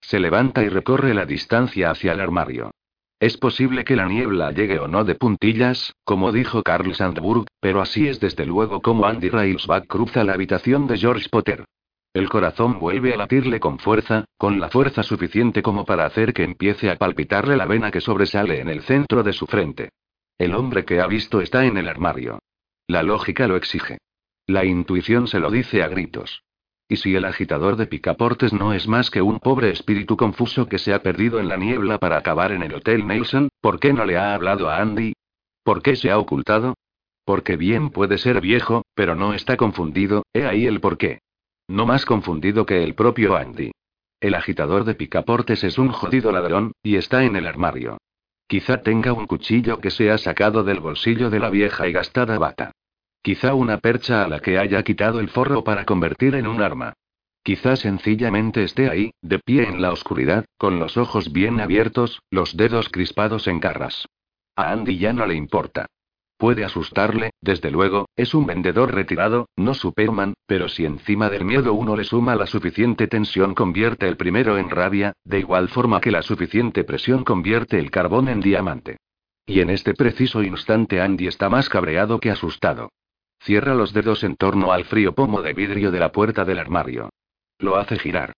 Se 0.00 0.18
levanta 0.18 0.62
y 0.64 0.68
recorre 0.68 1.14
la 1.14 1.26
distancia 1.26 1.90
hacia 1.90 2.12
el 2.12 2.20
armario. 2.20 2.72
Es 3.20 3.36
posible 3.36 3.84
que 3.84 3.96
la 3.96 4.06
niebla 4.06 4.50
llegue 4.50 4.78
o 4.78 4.88
no 4.88 5.04
de 5.04 5.14
puntillas, 5.14 5.94
como 6.04 6.32
dijo 6.32 6.62
Carl 6.62 6.94
Sandburg, 6.94 7.46
pero 7.60 7.82
así 7.82 8.08
es 8.08 8.18
desde 8.18 8.46
luego 8.46 8.80
como 8.80 9.04
Andy 9.04 9.28
Railsback 9.28 9.86
cruza 9.86 10.24
la 10.24 10.32
habitación 10.32 10.86
de 10.86 10.96
George 10.96 11.28
Potter. 11.30 11.66
El 12.12 12.28
corazón 12.28 12.80
vuelve 12.80 13.14
a 13.14 13.16
latirle 13.16 13.60
con 13.60 13.78
fuerza, 13.78 14.24
con 14.36 14.58
la 14.58 14.68
fuerza 14.68 15.04
suficiente 15.04 15.62
como 15.62 15.84
para 15.84 16.06
hacer 16.06 16.32
que 16.32 16.42
empiece 16.42 16.90
a 16.90 16.96
palpitarle 16.96 17.56
la 17.56 17.66
vena 17.66 17.92
que 17.92 18.00
sobresale 18.00 18.60
en 18.60 18.68
el 18.68 18.82
centro 18.82 19.22
de 19.22 19.32
su 19.32 19.46
frente. 19.46 19.90
El 20.36 20.54
hombre 20.54 20.84
que 20.84 21.00
ha 21.00 21.06
visto 21.06 21.40
está 21.40 21.64
en 21.66 21.76
el 21.76 21.88
armario. 21.88 22.40
La 22.88 23.04
lógica 23.04 23.46
lo 23.46 23.56
exige. 23.56 23.98
La 24.48 24.64
intuición 24.64 25.28
se 25.28 25.38
lo 25.38 25.52
dice 25.52 25.84
a 25.84 25.88
gritos. 25.88 26.42
Y 26.88 26.96
si 26.96 27.14
el 27.14 27.24
agitador 27.24 27.76
de 27.76 27.86
picaportes 27.86 28.52
no 28.52 28.72
es 28.72 28.88
más 28.88 29.10
que 29.10 29.22
un 29.22 29.38
pobre 29.38 29.70
espíritu 29.70 30.16
confuso 30.16 30.66
que 30.66 30.78
se 30.78 30.92
ha 30.92 31.04
perdido 31.04 31.38
en 31.38 31.46
la 31.46 31.56
niebla 31.56 31.98
para 31.98 32.16
acabar 32.16 32.50
en 32.50 32.64
el 32.64 32.74
Hotel 32.74 33.06
Nelson, 33.06 33.50
¿por 33.60 33.78
qué 33.78 33.92
no 33.92 34.04
le 34.04 34.16
ha 34.16 34.34
hablado 34.34 34.68
a 34.68 34.78
Andy? 34.78 35.12
¿Por 35.62 35.82
qué 35.82 35.94
se 35.94 36.10
ha 36.10 36.18
ocultado? 36.18 36.74
Porque 37.24 37.56
bien 37.56 37.90
puede 37.90 38.18
ser 38.18 38.40
viejo, 38.40 38.82
pero 38.96 39.14
no 39.14 39.34
está 39.34 39.56
confundido, 39.56 40.24
he 40.32 40.46
ahí 40.46 40.66
el 40.66 40.80
porqué. 40.80 41.20
No 41.70 41.86
más 41.86 42.04
confundido 42.04 42.66
que 42.66 42.82
el 42.82 42.96
propio 42.96 43.36
Andy. 43.36 43.70
El 44.18 44.34
agitador 44.34 44.82
de 44.82 44.96
picaportes 44.96 45.62
es 45.62 45.78
un 45.78 45.90
jodido 45.90 46.32
ladrón, 46.32 46.72
y 46.82 46.96
está 46.96 47.22
en 47.22 47.36
el 47.36 47.46
armario. 47.46 47.98
Quizá 48.48 48.82
tenga 48.82 49.12
un 49.12 49.28
cuchillo 49.28 49.78
que 49.78 49.92
se 49.92 50.10
ha 50.10 50.18
sacado 50.18 50.64
del 50.64 50.80
bolsillo 50.80 51.30
de 51.30 51.38
la 51.38 51.48
vieja 51.48 51.86
y 51.86 51.92
gastada 51.92 52.36
bata. 52.38 52.72
Quizá 53.22 53.54
una 53.54 53.78
percha 53.78 54.24
a 54.24 54.28
la 54.28 54.40
que 54.40 54.58
haya 54.58 54.82
quitado 54.82 55.20
el 55.20 55.28
forro 55.28 55.62
para 55.62 55.84
convertir 55.84 56.34
en 56.34 56.48
un 56.48 56.60
arma. 56.60 56.94
Quizá 57.44 57.76
sencillamente 57.76 58.64
esté 58.64 58.90
ahí, 58.90 59.12
de 59.22 59.38
pie 59.38 59.68
en 59.68 59.80
la 59.80 59.92
oscuridad, 59.92 60.46
con 60.58 60.80
los 60.80 60.96
ojos 60.96 61.30
bien 61.30 61.60
abiertos, 61.60 62.18
los 62.32 62.56
dedos 62.56 62.88
crispados 62.88 63.46
en 63.46 63.60
garras. 63.60 64.06
A 64.56 64.72
Andy 64.72 64.98
ya 64.98 65.12
no 65.12 65.24
le 65.24 65.36
importa. 65.36 65.86
Puede 66.40 66.64
asustarle, 66.64 67.32
desde 67.42 67.70
luego, 67.70 68.08
es 68.16 68.32
un 68.32 68.46
vendedor 68.46 68.94
retirado, 68.94 69.50
no 69.56 69.74
Superman, 69.74 70.32
pero 70.46 70.70
si 70.70 70.86
encima 70.86 71.28
del 71.28 71.44
miedo 71.44 71.74
uno 71.74 71.94
le 71.96 72.04
suma 72.04 72.34
la 72.34 72.46
suficiente 72.46 73.08
tensión 73.08 73.54
convierte 73.54 74.08
el 74.08 74.16
primero 74.16 74.56
en 74.56 74.70
rabia, 74.70 75.12
de 75.22 75.40
igual 75.40 75.68
forma 75.68 76.00
que 76.00 76.10
la 76.10 76.22
suficiente 76.22 76.82
presión 76.82 77.24
convierte 77.24 77.78
el 77.78 77.90
carbón 77.90 78.30
en 78.30 78.40
diamante. 78.40 78.96
Y 79.44 79.60
en 79.60 79.68
este 79.68 79.92
preciso 79.92 80.42
instante 80.42 81.02
Andy 81.02 81.26
está 81.26 81.50
más 81.50 81.68
cabreado 81.68 82.18
que 82.20 82.30
asustado. 82.30 82.88
Cierra 83.42 83.74
los 83.74 83.92
dedos 83.92 84.24
en 84.24 84.36
torno 84.36 84.72
al 84.72 84.86
frío 84.86 85.14
pomo 85.14 85.42
de 85.42 85.52
vidrio 85.52 85.90
de 85.90 86.00
la 86.00 86.10
puerta 86.10 86.46
del 86.46 86.58
armario. 86.58 87.10
Lo 87.58 87.76
hace 87.76 87.98
girar. 87.98 88.32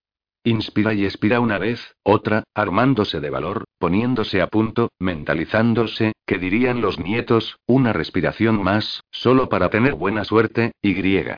Inspira 0.45 0.93
y 0.93 1.05
expira 1.05 1.39
una 1.39 1.59
vez, 1.59 1.95
otra, 2.03 2.43
armándose 2.53 3.21
de 3.21 3.31
valor, 3.31 3.65
poniéndose 3.79 4.43
a 4.43 4.49
punto, 4.49 4.91
mentalizándose, 4.99 6.15
que 6.27 6.39
dirían 6.39 6.81
los 6.81 6.99
nietos, 6.99 7.59
una 7.67 7.93
respiración 7.93 8.61
más, 8.61 9.05
solo 9.13 9.49
para 9.49 9.71
tener 9.71 9.95
buena 9.95 10.25
suerte, 10.25 10.73
y 10.83 10.95
griega. 10.95 11.37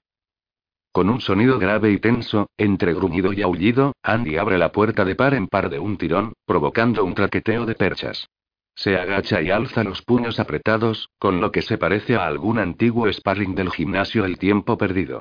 Con 0.90 1.10
un 1.10 1.20
sonido 1.20 1.58
grave 1.58 1.90
y 1.90 1.98
tenso, 1.98 2.48
entre 2.56 2.94
gruñido 2.94 3.34
y 3.34 3.42
aullido, 3.42 3.92
Andy 4.02 4.38
abre 4.38 4.56
la 4.56 4.72
puerta 4.72 5.04
de 5.04 5.16
par 5.16 5.34
en 5.34 5.48
par 5.48 5.68
de 5.68 5.80
un 5.80 5.98
tirón, 5.98 6.32
provocando 6.46 7.04
un 7.04 7.14
traqueteo 7.14 7.66
de 7.66 7.74
perchas. 7.74 8.28
Se 8.74 8.96
agacha 8.96 9.42
y 9.42 9.50
alza 9.50 9.84
los 9.84 10.02
puños 10.02 10.40
apretados, 10.40 11.10
con 11.18 11.40
lo 11.40 11.52
que 11.52 11.62
se 11.62 11.76
parece 11.76 12.16
a 12.16 12.26
algún 12.26 12.58
antiguo 12.58 13.12
sparring 13.12 13.54
del 13.54 13.70
gimnasio 13.70 14.24
El 14.24 14.38
tiempo 14.38 14.78
perdido. 14.78 15.20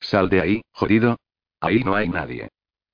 Sal 0.00 0.28
de 0.28 0.40
ahí, 0.40 0.62
jodido. 0.72 1.16
Ahí 1.60 1.82
no 1.84 1.94
hay 1.94 2.08
nadie. 2.08 2.48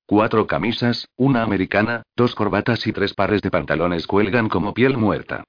Cuatro 0.07 0.45
camisas, 0.45 1.09
una 1.15 1.41
americana, 1.41 2.03
dos 2.15 2.35
corbatas 2.35 2.85
y 2.85 2.93
tres 2.93 3.15
pares 3.15 3.41
de 3.41 3.49
pantalones 3.49 4.05
cuelgan 4.05 4.49
como 4.49 4.73
piel 4.73 4.97
muerta. 4.97 5.43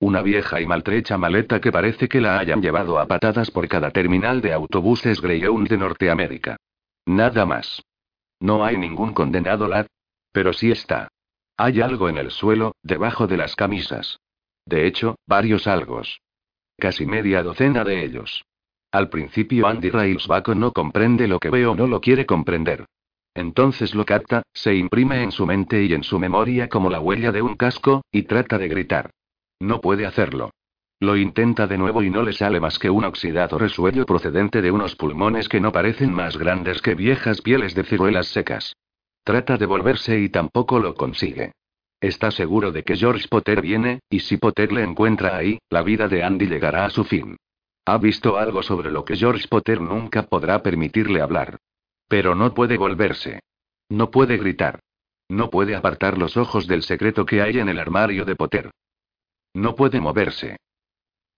Una 0.00 0.20
vieja 0.20 0.60
y 0.60 0.66
maltrecha 0.66 1.16
maleta 1.16 1.60
que 1.60 1.72
parece 1.72 2.08
que 2.08 2.20
la 2.20 2.38
hayan 2.38 2.60
llevado 2.60 2.98
a 2.98 3.06
patadas 3.06 3.50
por 3.50 3.66
cada 3.68 3.90
terminal 3.90 4.42
de 4.42 4.52
autobuses 4.52 5.22
Greyhound 5.22 5.68
de 5.68 5.78
Norteamérica. 5.78 6.56
Nada 7.06 7.46
más. 7.46 7.82
No 8.38 8.64
hay 8.64 8.76
ningún 8.76 9.14
condenado 9.14 9.66
lad. 9.66 9.86
Pero 10.30 10.52
sí 10.52 10.70
está. 10.70 11.08
Hay 11.56 11.80
algo 11.80 12.08
en 12.08 12.18
el 12.18 12.30
suelo, 12.30 12.74
debajo 12.82 13.26
de 13.26 13.36
las 13.38 13.56
camisas. 13.56 14.18
De 14.66 14.86
hecho, 14.86 15.16
varios 15.26 15.66
algos. 15.66 16.20
Casi 16.76 17.06
media 17.06 17.42
docena 17.42 17.82
de 17.84 18.04
ellos. 18.04 18.44
Al 18.90 19.08
principio 19.08 19.66
Andy 19.66 19.88
Railsback 19.88 20.48
no 20.48 20.72
comprende 20.72 21.28
lo 21.28 21.38
que 21.38 21.48
ve 21.48 21.66
o 21.66 21.74
no 21.74 21.86
lo 21.86 22.00
quiere 22.00 22.26
comprender. 22.26 22.84
Entonces 23.34 23.94
lo 23.94 24.04
capta, 24.04 24.42
se 24.52 24.74
imprime 24.74 25.22
en 25.22 25.32
su 25.32 25.46
mente 25.46 25.82
y 25.84 25.92
en 25.94 26.02
su 26.02 26.18
memoria 26.18 26.68
como 26.68 26.90
la 26.90 27.00
huella 27.00 27.32
de 27.32 27.42
un 27.42 27.56
casco, 27.56 28.02
y 28.12 28.22
trata 28.22 28.58
de 28.58 28.68
gritar. 28.68 29.10
No 29.60 29.80
puede 29.80 30.06
hacerlo. 30.06 30.50
Lo 31.00 31.16
intenta 31.16 31.66
de 31.66 31.78
nuevo 31.78 32.02
y 32.02 32.10
no 32.10 32.22
le 32.22 32.32
sale 32.32 32.60
más 32.60 32.78
que 32.78 32.90
un 32.90 33.04
oxidado 33.04 33.58
resuello 33.58 34.06
procedente 34.06 34.62
de 34.62 34.70
unos 34.70 34.94
pulmones 34.94 35.48
que 35.48 35.60
no 35.60 35.72
parecen 35.72 36.12
más 36.12 36.36
grandes 36.36 36.80
que 36.80 36.94
viejas 36.94 37.40
pieles 37.40 37.74
de 37.74 37.84
ciruelas 37.84 38.28
secas. 38.28 38.76
Trata 39.24 39.56
de 39.56 39.66
volverse 39.66 40.20
y 40.20 40.28
tampoco 40.28 40.78
lo 40.78 40.94
consigue. 40.94 41.52
Está 42.00 42.30
seguro 42.30 42.72
de 42.72 42.82
que 42.82 42.96
George 42.96 43.28
Potter 43.28 43.62
viene, 43.62 44.00
y 44.10 44.20
si 44.20 44.36
Potter 44.36 44.72
le 44.72 44.82
encuentra 44.82 45.36
ahí, 45.36 45.58
la 45.70 45.82
vida 45.82 46.08
de 46.08 46.22
Andy 46.22 46.46
llegará 46.46 46.84
a 46.84 46.90
su 46.90 47.04
fin. 47.04 47.36
Ha 47.84 47.98
visto 47.98 48.36
algo 48.36 48.62
sobre 48.62 48.90
lo 48.90 49.04
que 49.04 49.16
George 49.16 49.48
Potter 49.48 49.80
nunca 49.80 50.24
podrá 50.24 50.62
permitirle 50.62 51.20
hablar. 51.20 51.58
Pero 52.12 52.34
no 52.34 52.52
puede 52.52 52.76
volverse. 52.76 53.40
No 53.88 54.10
puede 54.10 54.36
gritar. 54.36 54.80
No 55.30 55.48
puede 55.48 55.74
apartar 55.74 56.18
los 56.18 56.36
ojos 56.36 56.66
del 56.66 56.82
secreto 56.82 57.24
que 57.24 57.40
hay 57.40 57.58
en 57.58 57.70
el 57.70 57.78
armario 57.78 58.26
de 58.26 58.36
Potter. 58.36 58.70
No 59.54 59.74
puede 59.74 59.98
moverse. 59.98 60.58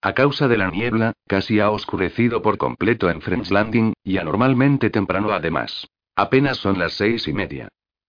A 0.03 0.15
causa 0.15 0.49
de 0.49 0.59
la 0.59 0.73
niebla, 0.73 1.13
casi 1.29 1.61
ha 1.61 1.71
oscurecido 1.71 2.43
por 2.43 2.59
completo 2.59 3.09
en 3.09 3.21
French 3.21 3.53
Landing, 3.53 3.93
y 4.03 4.19
anormalmente 4.19 4.91
temprano 4.91 5.31
además. 5.31 5.87
Apenas 6.17 6.57
son 6.57 6.77
las 6.81 6.95
seis 6.95 7.29
y 7.29 7.33
media. 7.33 7.69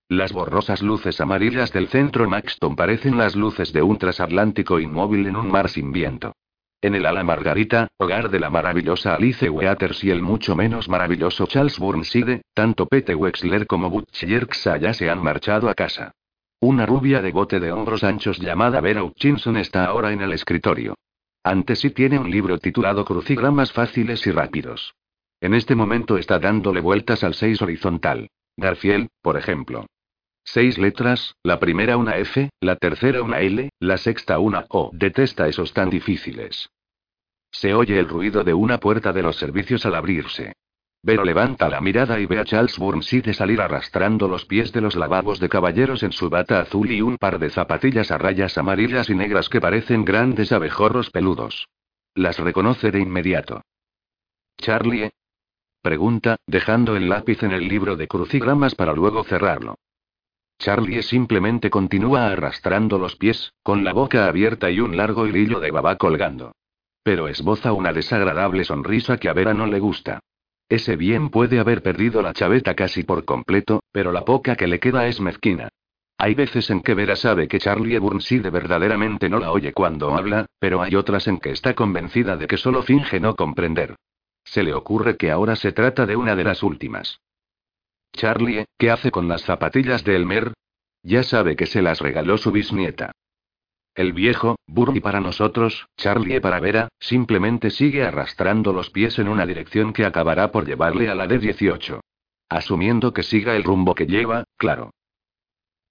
Las 0.09 0.33
borrosas 0.33 0.81
luces 0.81 1.21
amarillas 1.21 1.71
del 1.71 1.87
centro 1.89 2.27
Maxton 2.27 2.75
parecen 2.75 3.15
las 3.15 3.35
luces 3.35 3.73
de 3.73 3.83
un 3.83 3.99
transatlántico 3.99 4.79
inmóvil 4.79 5.27
en 5.27 5.35
un 5.35 5.51
mar 5.51 5.69
sin 5.69 5.91
viento. 5.91 6.33
En 6.85 6.93
el 6.93 7.07
ala 7.07 7.23
Margarita, 7.23 7.87
hogar 7.97 8.29
de 8.29 8.39
la 8.39 8.51
maravillosa 8.51 9.15
Alice 9.15 9.49
Weathers 9.49 10.03
y 10.03 10.11
el 10.11 10.21
mucho 10.21 10.55
menos 10.55 10.87
maravilloso 10.87 11.47
Charles 11.47 11.79
Burnside, 11.79 12.43
tanto 12.53 12.85
Pete 12.85 13.15
Wexler 13.15 13.65
como 13.65 13.89
Butch 13.89 14.23
Yerxa 14.23 14.77
ya 14.77 14.93
se 14.93 15.09
han 15.09 15.23
marchado 15.23 15.67
a 15.67 15.73
casa. 15.73 16.11
Una 16.59 16.85
rubia 16.85 17.23
de 17.23 17.31
bote 17.31 17.59
de 17.59 17.71
hombros 17.71 18.03
anchos 18.03 18.37
llamada 18.37 18.81
Vera 18.81 19.03
Hutchinson 19.03 19.57
está 19.57 19.85
ahora 19.85 20.13
en 20.13 20.21
el 20.21 20.31
escritorio. 20.31 20.93
Ante 21.43 21.75
sí 21.75 21.89
tiene 21.89 22.19
un 22.19 22.29
libro 22.29 22.59
titulado 22.59 23.03
Crucigramas 23.03 23.71
fáciles 23.71 24.27
y 24.27 24.31
rápidos. 24.31 24.93
En 25.41 25.55
este 25.55 25.73
momento 25.73 26.19
está 26.19 26.37
dándole 26.37 26.81
vueltas 26.81 27.23
al 27.23 27.33
6 27.33 27.63
horizontal. 27.63 28.29
Garfield, 28.57 29.07
por 29.23 29.37
ejemplo. 29.37 29.87
Seis 30.43 30.77
letras, 30.77 31.33
la 31.41 31.59
primera 31.59 31.97
una 31.97 32.17
F, 32.17 32.51
la 32.59 32.75
tercera 32.75 33.23
una 33.23 33.39
L, 33.39 33.71
la 33.79 33.97
sexta 33.97 34.37
una 34.37 34.65
O. 34.69 34.91
Detesta 34.93 35.47
esos 35.47 35.73
tan 35.73 35.89
difíciles. 35.89 36.69
Se 37.55 37.73
oye 37.73 37.97
el 37.97 38.09
ruido 38.09 38.43
de 38.43 38.53
una 38.53 38.79
puerta 38.79 39.13
de 39.13 39.23
los 39.23 39.37
servicios 39.37 39.85
al 39.85 39.95
abrirse. 39.95 40.57
Vero 41.01 41.23
levanta 41.23 41.69
la 41.69 41.79
mirada 41.79 42.19
y 42.19 42.25
ve 42.25 42.37
a 42.37 42.43
Charles 42.43 42.77
Burnside 42.77 43.33
salir 43.33 43.61
arrastrando 43.61 44.27
los 44.27 44.43
pies 44.43 44.73
de 44.73 44.81
los 44.81 44.95
lavabos 44.95 45.39
de 45.39 45.47
caballeros 45.47 46.03
en 46.03 46.11
su 46.11 46.29
bata 46.29 46.59
azul 46.59 46.91
y 46.91 47.01
un 47.01 47.17
par 47.17 47.39
de 47.39 47.49
zapatillas 47.49 48.11
a 48.11 48.17
rayas 48.17 48.57
amarillas 48.57 49.09
y 49.09 49.15
negras 49.15 49.47
que 49.47 49.61
parecen 49.61 50.03
grandes 50.03 50.51
abejorros 50.51 51.11
peludos. 51.11 51.69
Las 52.13 52.39
reconoce 52.39 52.91
de 52.91 52.99
inmediato. 52.99 53.61
Charlie. 54.57 55.11
Pregunta, 55.81 56.35
dejando 56.47 56.97
el 56.97 57.07
lápiz 57.07 57.41
en 57.43 57.51
el 57.51 57.69
libro 57.69 57.95
de 57.95 58.09
crucigramas 58.09 58.75
para 58.75 58.91
luego 58.91 59.23
cerrarlo. 59.23 59.75
Charlie 60.59 61.03
simplemente 61.03 61.69
continúa 61.69 62.27
arrastrando 62.27 62.97
los 62.97 63.15
pies, 63.15 63.53
con 63.63 63.85
la 63.85 63.93
boca 63.93 64.27
abierta 64.27 64.69
y 64.69 64.81
un 64.81 64.97
largo 64.97 65.25
hilillo 65.25 65.61
de 65.61 65.71
baba 65.71 65.95
colgando. 65.95 66.51
Pero 67.05 67.27
esboza 67.27 67.71
una 67.71 67.93
desagradable 67.93 68.63
sonrisa 68.63 69.17
que 69.17 69.29
a 69.29 69.33
Vera 69.33 69.53
no 69.53 69.67
le 69.67 69.79
gusta. 69.79 70.21
Ese 70.67 70.95
bien 70.95 71.29
puede 71.29 71.59
haber 71.59 71.83
perdido 71.83 72.23
la 72.23 72.33
chaveta 72.33 72.73
casi 72.73 73.03
por 73.03 73.25
completo, 73.25 73.83
pero 73.91 74.11
la 74.11 74.25
poca 74.25 74.55
que 74.55 74.65
le 74.65 74.79
queda 74.79 75.05
es 75.05 75.21
mezquina. 75.21 75.69
Hay 76.17 76.33
veces 76.33 76.67
en 76.71 76.81
que 76.81 76.95
Vera 76.95 77.15
sabe 77.15 77.47
que 77.47 77.59
Charlie 77.59 77.99
Burnside 77.99 78.49
verdaderamente 78.49 79.29
no 79.29 79.37
la 79.37 79.51
oye 79.51 79.71
cuando 79.71 80.15
habla, 80.15 80.47
pero 80.57 80.81
hay 80.81 80.95
otras 80.95 81.27
en 81.27 81.37
que 81.37 81.51
está 81.51 81.75
convencida 81.75 82.37
de 82.37 82.47
que 82.47 82.57
solo 82.57 82.81
finge 82.81 83.19
no 83.19 83.35
comprender. 83.35 83.95
Se 84.43 84.63
le 84.63 84.73
ocurre 84.73 85.15
que 85.15 85.29
ahora 85.29 85.55
se 85.55 85.73
trata 85.73 86.07
de 86.07 86.15
una 86.15 86.35
de 86.35 86.45
las 86.45 86.63
últimas. 86.63 87.19
Charlie, 88.13 88.65
¿qué 88.79 88.89
hace 88.89 89.11
con 89.11 89.27
las 89.27 89.43
zapatillas 89.43 90.03
de 90.03 90.15
Elmer? 90.15 90.53
Ya 91.03 91.21
sabe 91.21 91.55
que 91.55 91.67
se 91.67 91.83
las 91.83 91.99
regaló 91.99 92.39
su 92.39 92.51
bisnieta. 92.51 93.11
El 93.95 94.11
viejo, 94.11 94.57
Burry 94.67 94.99
para 94.99 95.21
nosotros, 95.21 95.87
Charlie 95.95 96.41
para 96.41 96.59
Vera, 96.59 96.89
simplemente 96.99 97.69
sigue 97.69 98.03
arrastrando 98.03 98.73
los 98.73 98.89
pies 98.89 99.17
en 99.19 99.29
una 99.29 99.45
dirección 99.45 99.93
que 99.93 100.05
acabará 100.05 100.51
por 100.51 100.65
llevarle 100.65 101.09
a 101.09 101.15
la 101.15 101.27
de 101.27 101.39
18. 101.39 102.01
Asumiendo 102.49 103.13
que 103.13 103.23
siga 103.23 103.55
el 103.55 103.63
rumbo 103.63 103.95
que 103.95 104.05
lleva, 104.05 104.43
claro. 104.57 104.91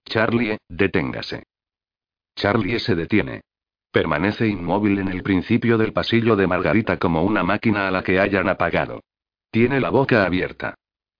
Charlie, 0.05 0.57
deténgase. 0.69 1.43
Charlie 2.35 2.79
se 2.79 2.93
detiene. 2.93 3.41
Permanece 3.91 4.47
inmóvil 4.47 4.99
en 4.99 5.07
el 5.07 5.23
principio 5.23 5.79
del 5.79 5.91
pasillo 5.91 6.35
de 6.35 6.45
Margarita 6.45 6.97
como 6.97 7.23
una 7.23 7.43
máquina 7.43 7.87
a 7.87 7.91
la 7.91 8.03
que 8.03 8.19
hayan 8.19 8.49
apagado. 8.49 9.01
Tiene 9.49 9.79
la 9.79 9.89
boca 9.89 10.25
abierta. 10.25 10.75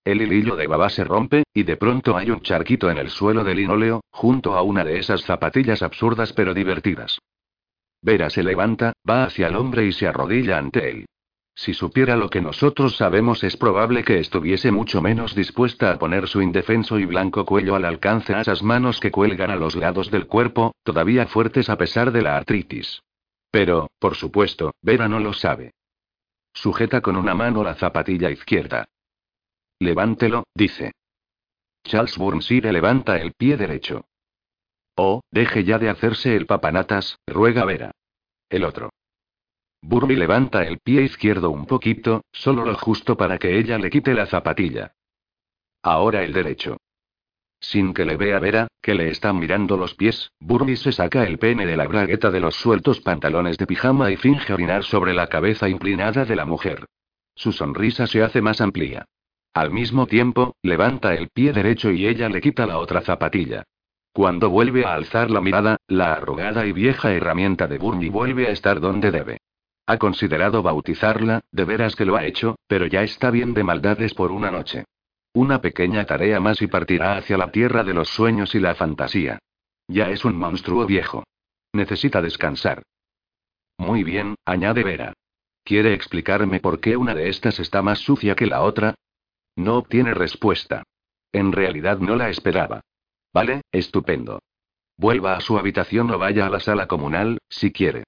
El 0.06 0.22
hilillo 0.22 0.54
de 0.54 0.68
baba 0.68 0.88
se 0.88 1.02
rompe, 1.02 1.42
y 1.52 1.64
de 1.64 1.76
pronto 1.76 2.16
hay 2.16 2.30
un 2.30 2.40
charquito 2.40 2.88
en 2.88 2.96
el 2.96 3.10
suelo 3.10 3.42
del 3.42 3.56
linóleo, 3.56 4.04
junto 4.12 4.54
a 4.54 4.62
una 4.62 4.84
de 4.84 5.00
esas 5.00 5.22
zapatillas 5.22 5.82
absurdas 5.82 6.32
pero 6.32 6.54
divertidas. 6.54 7.18
Vera 8.02 8.30
se 8.30 8.44
levanta, 8.44 8.92
va 9.08 9.24
hacia 9.24 9.48
el 9.48 9.56
hombre 9.56 9.84
y 9.84 9.90
se 9.90 10.06
arrodilla 10.06 10.58
ante 10.58 10.90
él. 10.90 11.06
Si 11.56 11.74
supiera 11.74 12.14
lo 12.14 12.30
que 12.30 12.40
nosotros 12.40 12.96
sabemos 12.96 13.42
es 13.42 13.56
probable 13.56 14.04
que 14.04 14.20
estuviese 14.20 14.70
mucho 14.70 15.02
menos 15.02 15.34
dispuesta 15.34 15.90
a 15.90 15.98
poner 15.98 16.28
su 16.28 16.40
indefenso 16.40 17.00
y 17.00 17.04
blanco 17.04 17.44
cuello 17.44 17.74
al 17.74 17.84
alcance 17.84 18.32
a 18.32 18.42
esas 18.42 18.62
manos 18.62 19.00
que 19.00 19.10
cuelgan 19.10 19.50
a 19.50 19.56
los 19.56 19.74
lados 19.74 20.12
del 20.12 20.28
cuerpo, 20.28 20.76
todavía 20.84 21.26
fuertes 21.26 21.68
a 21.68 21.76
pesar 21.76 22.12
de 22.12 22.22
la 22.22 22.36
artritis. 22.36 23.02
Pero, 23.50 23.90
por 23.98 24.14
supuesto, 24.14 24.72
Vera 24.82 25.08
no 25.08 25.18
lo 25.18 25.32
sabe. 25.32 25.72
Sujeta 26.52 27.00
con 27.00 27.16
una 27.16 27.34
mano 27.34 27.64
la 27.64 27.74
zapatilla 27.74 28.30
izquierda. 28.30 28.86
Levántelo, 29.78 30.44
dice. 30.54 30.92
Charles 31.84 32.16
Burnside 32.16 32.72
levanta 32.72 33.20
el 33.20 33.32
pie 33.32 33.56
derecho. 33.56 34.06
Oh, 34.96 35.20
deje 35.30 35.64
ya 35.64 35.78
de 35.78 35.90
hacerse 35.90 36.34
el 36.34 36.46
papanatas, 36.46 37.18
ruega 37.26 37.64
Vera. 37.64 37.92
El 38.48 38.64
otro. 38.64 38.90
Burby 39.82 40.16
levanta 40.16 40.66
el 40.66 40.78
pie 40.78 41.02
izquierdo 41.02 41.50
un 41.50 41.66
poquito, 41.66 42.24
solo 42.32 42.64
lo 42.64 42.74
justo 42.74 43.16
para 43.16 43.38
que 43.38 43.58
ella 43.58 43.78
le 43.78 43.90
quite 43.90 44.14
la 44.14 44.26
zapatilla. 44.26 44.94
Ahora 45.82 46.24
el 46.24 46.32
derecho. 46.32 46.78
Sin 47.60 47.94
que 47.94 48.04
le 48.04 48.16
vea 48.16 48.38
Vera, 48.38 48.68
que 48.82 48.94
le 48.94 49.10
están 49.10 49.38
mirando 49.38 49.76
los 49.76 49.94
pies, 49.94 50.32
Burby 50.40 50.76
se 50.76 50.92
saca 50.92 51.24
el 51.24 51.38
pene 51.38 51.66
de 51.66 51.76
la 51.76 51.86
bragueta 51.86 52.30
de 52.30 52.40
los 52.40 52.56
sueltos 52.56 53.00
pantalones 53.00 53.58
de 53.58 53.66
pijama 53.66 54.10
y 54.10 54.16
finge 54.16 54.52
orinar 54.52 54.82
sobre 54.84 55.14
la 55.14 55.28
cabeza 55.28 55.68
inclinada 55.68 56.24
de 56.24 56.36
la 56.36 56.46
mujer. 56.46 56.86
Su 57.34 57.52
sonrisa 57.52 58.06
se 58.06 58.22
hace 58.22 58.40
más 58.40 58.60
amplia. 58.60 59.06
Al 59.56 59.70
mismo 59.70 60.06
tiempo, 60.06 60.54
levanta 60.60 61.14
el 61.14 61.30
pie 61.30 61.54
derecho 61.54 61.90
y 61.90 62.06
ella 62.06 62.28
le 62.28 62.42
quita 62.42 62.66
la 62.66 62.76
otra 62.76 63.00
zapatilla. 63.00 63.64
Cuando 64.12 64.50
vuelve 64.50 64.84
a 64.84 64.92
alzar 64.92 65.30
la 65.30 65.40
mirada, 65.40 65.78
la 65.88 66.12
arrugada 66.12 66.66
y 66.66 66.72
vieja 66.72 67.14
herramienta 67.14 67.66
de 67.66 67.78
Burnie 67.78 68.10
vuelve 68.10 68.48
a 68.48 68.50
estar 68.50 68.80
donde 68.80 69.10
debe. 69.10 69.38
Ha 69.86 69.96
considerado 69.96 70.62
bautizarla, 70.62 71.40
de 71.50 71.64
veras 71.64 71.96
que 71.96 72.04
lo 72.04 72.16
ha 72.16 72.26
hecho, 72.26 72.56
pero 72.66 72.84
ya 72.84 73.02
está 73.02 73.30
bien 73.30 73.54
de 73.54 73.64
maldades 73.64 74.12
por 74.12 74.30
una 74.30 74.50
noche. 74.50 74.84
Una 75.32 75.62
pequeña 75.62 76.04
tarea 76.04 76.38
más 76.38 76.60
y 76.60 76.66
partirá 76.66 77.16
hacia 77.16 77.38
la 77.38 77.50
tierra 77.50 77.82
de 77.82 77.94
los 77.94 78.10
sueños 78.10 78.54
y 78.54 78.60
la 78.60 78.74
fantasía. 78.74 79.38
Ya 79.88 80.10
es 80.10 80.26
un 80.26 80.36
monstruo 80.36 80.84
viejo. 80.84 81.24
Necesita 81.72 82.20
descansar. 82.20 82.82
Muy 83.78 84.04
bien, 84.04 84.34
añade 84.44 84.84
Vera. 84.84 85.14
¿Quiere 85.64 85.94
explicarme 85.94 86.60
por 86.60 86.78
qué 86.78 86.98
una 86.98 87.14
de 87.14 87.30
estas 87.30 87.58
está 87.58 87.80
más 87.80 88.00
sucia 88.00 88.34
que 88.34 88.44
la 88.44 88.60
otra? 88.60 88.94
No 89.56 89.78
obtiene 89.78 90.14
respuesta. 90.14 90.84
En 91.32 91.52
realidad 91.52 91.98
no 91.98 92.14
la 92.16 92.28
esperaba. 92.28 92.82
Vale, 93.32 93.62
estupendo. 93.72 94.40
Vuelva 94.96 95.36
a 95.36 95.40
su 95.40 95.58
habitación 95.58 96.10
o 96.10 96.18
vaya 96.18 96.46
a 96.46 96.50
la 96.50 96.60
sala 96.60 96.86
comunal, 96.86 97.38
si 97.48 97.72
quiere. 97.72 98.04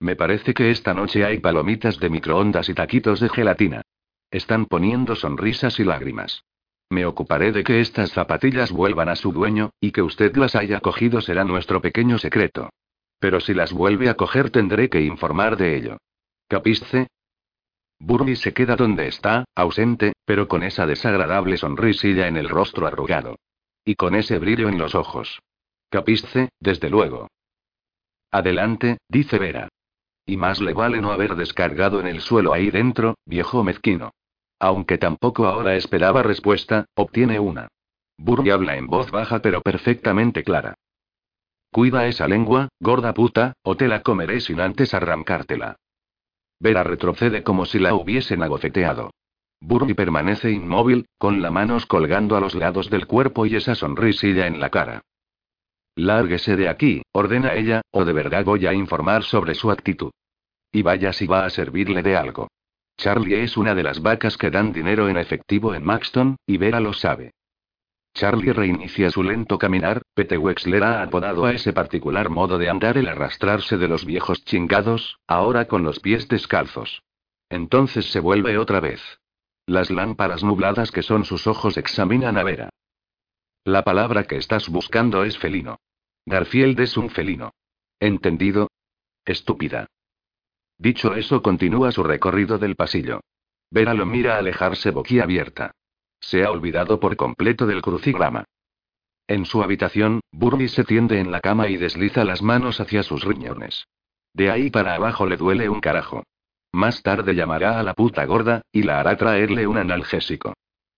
Me 0.00 0.16
parece 0.16 0.54
que 0.54 0.70
esta 0.70 0.94
noche 0.94 1.24
hay 1.24 1.38
palomitas 1.38 1.98
de 1.98 2.10
microondas 2.10 2.68
y 2.68 2.74
taquitos 2.74 3.20
de 3.20 3.28
gelatina. 3.28 3.82
Están 4.30 4.66
poniendo 4.66 5.14
sonrisas 5.14 5.78
y 5.78 5.84
lágrimas. 5.84 6.44
Me 6.90 7.06
ocuparé 7.06 7.52
de 7.52 7.64
que 7.64 7.80
estas 7.80 8.10
zapatillas 8.12 8.72
vuelvan 8.72 9.08
a 9.08 9.16
su 9.16 9.32
dueño, 9.32 9.70
y 9.80 9.92
que 9.92 10.02
usted 10.02 10.36
las 10.36 10.54
haya 10.54 10.80
cogido 10.80 11.20
será 11.20 11.44
nuestro 11.44 11.80
pequeño 11.80 12.18
secreto. 12.18 12.70
Pero 13.18 13.40
si 13.40 13.54
las 13.54 13.72
vuelve 13.72 14.08
a 14.08 14.14
coger 14.14 14.50
tendré 14.50 14.88
que 14.88 15.00
informar 15.00 15.56
de 15.56 15.76
ello. 15.76 15.96
¿Capisce? 16.48 17.08
Burby 17.98 18.36
se 18.36 18.52
queda 18.52 18.76
donde 18.76 19.08
está, 19.08 19.44
ausente, 19.54 20.12
pero 20.24 20.48
con 20.48 20.62
esa 20.62 20.86
desagradable 20.86 21.56
sonrisilla 21.56 22.28
en 22.28 22.36
el 22.36 22.48
rostro 22.48 22.86
arrugado. 22.86 23.36
Y 23.84 23.94
con 23.94 24.14
ese 24.14 24.38
brillo 24.38 24.68
en 24.68 24.78
los 24.78 24.94
ojos. 24.94 25.40
Capisce, 25.90 26.48
desde 26.60 26.90
luego. 26.90 27.28
Adelante, 28.30 28.98
dice 29.08 29.38
Vera. 29.38 29.68
Y 30.26 30.36
más 30.36 30.60
le 30.60 30.72
vale 30.72 31.00
no 31.00 31.12
haber 31.12 31.36
descargado 31.36 32.00
en 32.00 32.06
el 32.06 32.20
suelo 32.20 32.52
ahí 32.52 32.70
dentro, 32.70 33.14
viejo 33.26 33.62
mezquino. 33.62 34.12
Aunque 34.58 34.98
tampoco 34.98 35.46
ahora 35.46 35.76
esperaba 35.76 36.22
respuesta, 36.22 36.86
obtiene 36.94 37.38
una. 37.38 37.68
Burby 38.16 38.50
habla 38.50 38.76
en 38.76 38.86
voz 38.86 39.10
baja 39.10 39.40
pero 39.40 39.60
perfectamente 39.60 40.42
clara. 40.42 40.74
Cuida 41.70 42.06
esa 42.06 42.28
lengua, 42.28 42.68
gorda 42.80 43.12
puta, 43.14 43.54
o 43.62 43.76
te 43.76 43.88
la 43.88 44.02
comeré 44.02 44.40
sin 44.40 44.60
antes 44.60 44.94
arrancártela. 44.94 45.76
Vera 46.64 46.82
retrocede 46.82 47.42
como 47.42 47.66
si 47.66 47.78
la 47.78 47.94
hubiesen 47.94 48.42
agofeteado. 48.42 49.10
Burby 49.60 49.92
permanece 49.92 50.50
inmóvil, 50.50 51.04
con 51.18 51.42
las 51.42 51.52
manos 51.52 51.84
colgando 51.84 52.38
a 52.38 52.40
los 52.40 52.54
lados 52.54 52.88
del 52.88 53.06
cuerpo 53.06 53.44
y 53.44 53.54
esa 53.54 53.74
sonrisilla 53.74 54.46
en 54.46 54.60
la 54.60 54.70
cara. 54.70 55.02
Lárguese 55.94 56.56
de 56.56 56.70
aquí, 56.70 57.02
ordena 57.12 57.52
ella, 57.52 57.82
o 57.90 58.06
de 58.06 58.14
verdad 58.14 58.46
voy 58.46 58.66
a 58.66 58.72
informar 58.72 59.24
sobre 59.24 59.54
su 59.54 59.70
actitud. 59.70 60.10
Y 60.72 60.80
vaya 60.80 61.12
si 61.12 61.26
va 61.26 61.44
a 61.44 61.50
servirle 61.50 62.02
de 62.02 62.16
algo. 62.16 62.48
Charlie 62.96 63.42
es 63.42 63.58
una 63.58 63.74
de 63.74 63.82
las 63.82 64.00
vacas 64.00 64.38
que 64.38 64.50
dan 64.50 64.72
dinero 64.72 65.10
en 65.10 65.18
efectivo 65.18 65.74
en 65.74 65.84
Maxton, 65.84 66.36
y 66.46 66.56
Vera 66.56 66.80
lo 66.80 66.94
sabe. 66.94 67.32
Charlie 68.14 68.52
reinicia 68.52 69.10
su 69.10 69.24
lento 69.24 69.58
caminar, 69.58 70.02
Pete 70.14 70.38
Wexler 70.38 70.84
ha 70.84 71.02
apodado 71.02 71.46
a 71.46 71.52
ese 71.52 71.72
particular 71.72 72.30
modo 72.30 72.58
de 72.58 72.70
andar 72.70 72.96
el 72.96 73.08
arrastrarse 73.08 73.76
de 73.76 73.88
los 73.88 74.04
viejos 74.04 74.44
chingados, 74.44 75.18
ahora 75.26 75.66
con 75.66 75.82
los 75.82 75.98
pies 75.98 76.28
descalzos. 76.28 77.02
Entonces 77.50 78.06
se 78.12 78.20
vuelve 78.20 78.56
otra 78.56 78.78
vez. 78.78 79.02
Las 79.66 79.90
lámparas 79.90 80.44
nubladas 80.44 80.92
que 80.92 81.02
son 81.02 81.24
sus 81.24 81.48
ojos 81.48 81.76
examinan 81.76 82.38
a 82.38 82.44
Vera. 82.44 82.70
La 83.64 83.82
palabra 83.82 84.24
que 84.24 84.36
estás 84.36 84.68
buscando 84.68 85.24
es 85.24 85.36
felino. 85.36 85.80
Garfield 86.24 86.78
es 86.80 86.96
un 86.96 87.10
felino. 87.10 87.52
¿Entendido? 87.98 88.70
Estúpida. 89.24 89.88
Dicho 90.78 91.14
eso, 91.14 91.42
continúa 91.42 91.90
su 91.90 92.04
recorrido 92.04 92.58
del 92.58 92.76
pasillo. 92.76 93.20
Vera 93.70 93.92
lo 93.94 94.06
mira 94.06 94.38
alejarse 94.38 94.90
boquiabierta. 94.90 95.72
Se 96.24 96.42
ha 96.42 96.50
olvidado 96.50 97.00
por 97.00 97.16
completo 97.16 97.66
del 97.66 97.82
crucigrama. 97.82 98.44
En 99.28 99.44
su 99.44 99.62
habitación, 99.62 100.20
Burby 100.32 100.68
se 100.68 100.82
tiende 100.82 101.20
en 101.20 101.30
la 101.30 101.40
cama 101.40 101.68
y 101.68 101.76
desliza 101.76 102.24
las 102.24 102.40
manos 102.40 102.80
hacia 102.80 103.02
sus 103.02 103.24
riñones. 103.24 103.86
De 104.32 104.50
ahí 104.50 104.70
para 104.70 104.94
abajo 104.94 105.26
le 105.26 105.36
duele 105.36 105.68
un 105.68 105.80
carajo. 105.80 106.24
Más 106.72 107.02
tarde 107.02 107.34
llamará 107.34 107.78
a 107.78 107.82
la 107.82 107.92
puta 107.92 108.24
gorda, 108.24 108.62
y 108.72 108.82
la 108.82 109.00
hará 109.00 109.16
traerle 109.16 109.66
un 109.66 109.76
analgésico. 109.76 110.54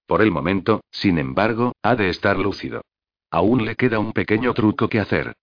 Por 0.06 0.22
el 0.22 0.30
momento, 0.30 0.82
sin 0.92 1.18
embargo, 1.18 1.72
ha 1.82 1.96
de 1.96 2.08
estar 2.08 2.38
lúcido. 2.38 2.82
Aún 3.30 3.64
le 3.64 3.74
queda 3.74 3.98
un 3.98 4.12
pequeño 4.12 4.54
truco 4.54 4.88
que 4.88 5.00
hacer. 5.00 5.34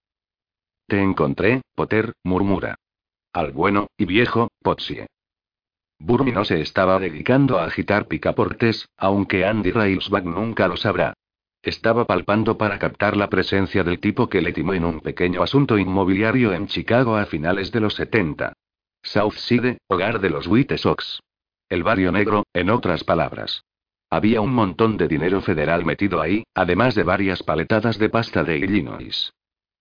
Te 0.87 1.01
encontré, 1.01 1.61
Potter, 1.75 2.13
murmura. 2.23 2.75
Al 3.33 3.51
bueno, 3.51 3.87
y 3.97 4.05
viejo, 4.05 4.47
Potsie. 4.61 5.07
Burby 6.05 6.33
no 6.33 6.43
se 6.43 6.59
estaba 6.59 6.99
dedicando 6.99 7.57
a 7.57 7.63
agitar 7.63 8.09
picaportes, 8.09 8.89
aunque 8.97 9.45
Andy 9.45 9.71
Railsback 9.71 10.25
nunca 10.25 10.67
lo 10.67 10.75
sabrá. 10.75 11.13
Estaba 11.61 12.03
palpando 12.03 12.57
para 12.57 12.77
captar 12.77 13.15
la 13.15 13.29
presencia 13.29 13.85
del 13.85 14.01
tipo 14.01 14.27
que 14.27 14.41
le 14.41 14.51
timó 14.51 14.73
en 14.73 14.83
un 14.83 14.99
pequeño 14.99 15.41
asunto 15.41 15.77
inmobiliario 15.77 16.51
en 16.51 16.67
Chicago 16.67 17.15
a 17.15 17.25
finales 17.25 17.71
de 17.71 17.79
los 17.79 17.93
70. 17.93 18.51
Southside, 19.01 19.77
hogar 19.87 20.19
de 20.19 20.29
los 20.29 20.45
White 20.45 20.77
Sox. 20.77 21.21
El 21.69 21.83
barrio 21.83 22.11
negro, 22.11 22.43
en 22.53 22.69
otras 22.69 23.05
palabras. 23.05 23.63
Había 24.09 24.41
un 24.41 24.53
montón 24.53 24.97
de 24.97 25.07
dinero 25.07 25.39
federal 25.39 25.85
metido 25.85 26.21
ahí, 26.21 26.43
además 26.53 26.95
de 26.95 27.03
varias 27.03 27.43
paletadas 27.43 27.97
de 27.97 28.09
pasta 28.09 28.43
de 28.43 28.57
Illinois. 28.57 29.31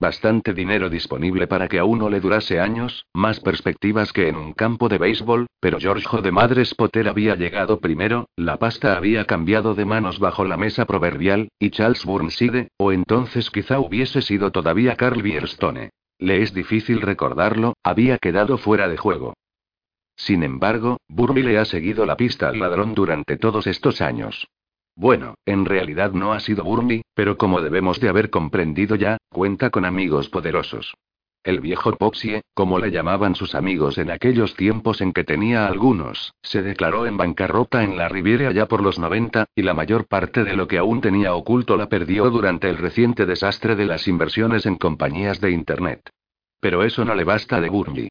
Bastante 0.02 0.52
dinero 0.52 0.90
disponible 0.90 1.46
para 1.46 1.68
que 1.68 1.78
a 1.78 1.84
uno 1.84 2.10
le 2.10 2.18
durase 2.18 2.58
años, 2.58 3.06
más 3.14 3.38
perspectivas 3.38 4.12
que 4.12 4.26
en 4.26 4.34
un 4.34 4.52
campo 4.52 4.88
de 4.88 4.98
béisbol, 4.98 5.46
pero 5.60 5.78
George 5.78 6.22
de 6.22 6.32
Madres 6.32 6.74
Potter 6.74 7.06
había 7.06 7.36
llegado 7.36 7.78
primero, 7.78 8.28
la 8.34 8.58
pasta 8.58 8.96
había 8.96 9.26
cambiado 9.26 9.76
de 9.76 9.84
manos 9.84 10.18
bajo 10.18 10.44
la 10.44 10.56
mesa 10.56 10.86
proverbial, 10.86 11.50
y 11.60 11.70
Charles 11.70 12.04
Burnside, 12.04 12.66
o 12.78 12.90
entonces 12.90 13.48
quizá 13.52 13.78
hubiese 13.78 14.22
sido 14.22 14.50
todavía 14.50 14.96
Carl 14.96 15.22
Bierstone. 15.22 15.90
Le 16.18 16.42
es 16.42 16.52
difícil 16.52 17.00
recordarlo, 17.00 17.74
había 17.84 18.18
quedado 18.18 18.58
fuera 18.58 18.88
de 18.88 18.96
juego. 18.96 19.34
Sin 20.16 20.42
embargo, 20.42 20.96
Burby 21.06 21.44
le 21.44 21.58
ha 21.58 21.64
seguido 21.64 22.06
la 22.06 22.16
pista 22.16 22.48
al 22.48 22.58
ladrón 22.58 22.94
durante 22.94 23.36
todos 23.36 23.68
estos 23.68 24.00
años. 24.00 24.48
Bueno, 24.96 25.36
en 25.46 25.64
realidad 25.64 26.10
no 26.10 26.32
ha 26.32 26.40
sido 26.40 26.64
Burmy, 26.64 27.01
pero 27.14 27.36
como 27.36 27.60
debemos 27.60 28.00
de 28.00 28.08
haber 28.08 28.30
comprendido 28.30 28.96
ya, 28.96 29.18
cuenta 29.30 29.70
con 29.70 29.84
amigos 29.84 30.28
poderosos. 30.28 30.94
El 31.44 31.58
viejo 31.60 31.90
Poxie, 31.96 32.42
como 32.54 32.78
le 32.78 32.92
llamaban 32.92 33.34
sus 33.34 33.56
amigos 33.56 33.98
en 33.98 34.12
aquellos 34.12 34.54
tiempos 34.54 35.00
en 35.00 35.12
que 35.12 35.24
tenía 35.24 35.66
algunos, 35.66 36.34
se 36.40 36.62
declaró 36.62 37.04
en 37.04 37.16
bancarrota 37.16 37.82
en 37.82 37.96
la 37.96 38.08
Riviera 38.08 38.52
ya 38.52 38.66
por 38.66 38.80
los 38.80 39.00
90, 39.00 39.46
y 39.56 39.62
la 39.62 39.74
mayor 39.74 40.06
parte 40.06 40.44
de 40.44 40.54
lo 40.54 40.68
que 40.68 40.78
aún 40.78 41.00
tenía 41.00 41.34
oculto 41.34 41.76
la 41.76 41.88
perdió 41.88 42.30
durante 42.30 42.68
el 42.68 42.78
reciente 42.78 43.26
desastre 43.26 43.74
de 43.74 43.86
las 43.86 44.06
inversiones 44.06 44.66
en 44.66 44.76
compañías 44.76 45.40
de 45.40 45.50
Internet. 45.50 46.10
Pero 46.60 46.84
eso 46.84 47.04
no 47.04 47.16
le 47.16 47.24
basta 47.24 47.60
de 47.60 47.68
Burmy. 47.70 48.08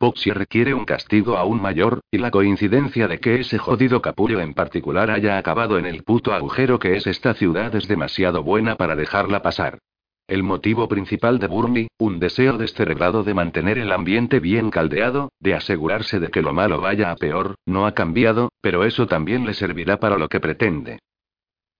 Poxy 0.00 0.30
requiere 0.30 0.72
un 0.72 0.86
castigo 0.86 1.36
aún 1.36 1.60
mayor, 1.60 2.00
y 2.10 2.16
la 2.16 2.30
coincidencia 2.30 3.06
de 3.06 3.20
que 3.20 3.40
ese 3.40 3.58
jodido 3.58 4.00
capullo 4.00 4.40
en 4.40 4.54
particular 4.54 5.10
haya 5.10 5.36
acabado 5.36 5.76
en 5.76 5.84
el 5.84 6.04
puto 6.04 6.32
agujero 6.32 6.78
que 6.78 6.96
es 6.96 7.06
esta 7.06 7.34
ciudad 7.34 7.74
es 7.76 7.86
demasiado 7.86 8.42
buena 8.42 8.76
para 8.76 8.96
dejarla 8.96 9.42
pasar. 9.42 9.78
El 10.26 10.42
motivo 10.42 10.88
principal 10.88 11.38
de 11.38 11.48
Burmy, 11.48 11.88
un 11.98 12.18
deseo 12.18 12.56
descerebrado 12.56 13.24
de 13.24 13.34
mantener 13.34 13.76
el 13.76 13.92
ambiente 13.92 14.40
bien 14.40 14.70
caldeado, 14.70 15.32
de 15.38 15.52
asegurarse 15.52 16.18
de 16.18 16.28
que 16.28 16.40
lo 16.40 16.54
malo 16.54 16.80
vaya 16.80 17.10
a 17.10 17.16
peor, 17.16 17.56
no 17.66 17.84
ha 17.84 17.92
cambiado, 17.92 18.48
pero 18.62 18.84
eso 18.84 19.06
también 19.06 19.44
le 19.44 19.52
servirá 19.52 19.98
para 20.00 20.16
lo 20.16 20.30
que 20.30 20.40
pretende. 20.40 21.00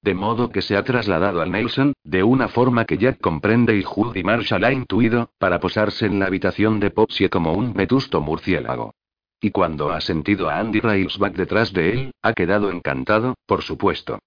De 0.02 0.14
modo 0.14 0.50
que 0.50 0.62
se 0.62 0.76
ha 0.76 0.82
trasladado 0.82 1.42
al 1.42 1.50
Nelson, 1.50 1.92
de 2.04 2.22
una 2.22 2.48
forma 2.48 2.86
que 2.86 2.96
Jack 2.96 3.20
comprende 3.20 3.76
y 3.76 3.82
Judy 3.82 4.22
Marshall 4.22 4.64
ha 4.64 4.72
intuido, 4.72 5.30
para 5.38 5.60
posarse 5.60 6.06
en 6.06 6.18
la 6.18 6.26
habitación 6.26 6.80
de 6.80 6.90
Popsie 6.90 7.28
como 7.28 7.52
un 7.52 7.74
vetusto 7.74 8.22
murciélago. 8.22 8.94
Y 9.42 9.50
cuando 9.50 9.90
ha 9.90 10.00
sentido 10.00 10.48
a 10.48 10.58
Andy 10.58 10.80
Railsback 10.80 11.34
detrás 11.34 11.72
de 11.72 11.92
él, 11.92 12.12
ha 12.22 12.32
quedado 12.32 12.70
encantado, 12.70 13.34
por 13.46 13.62
supuesto. 13.62 14.18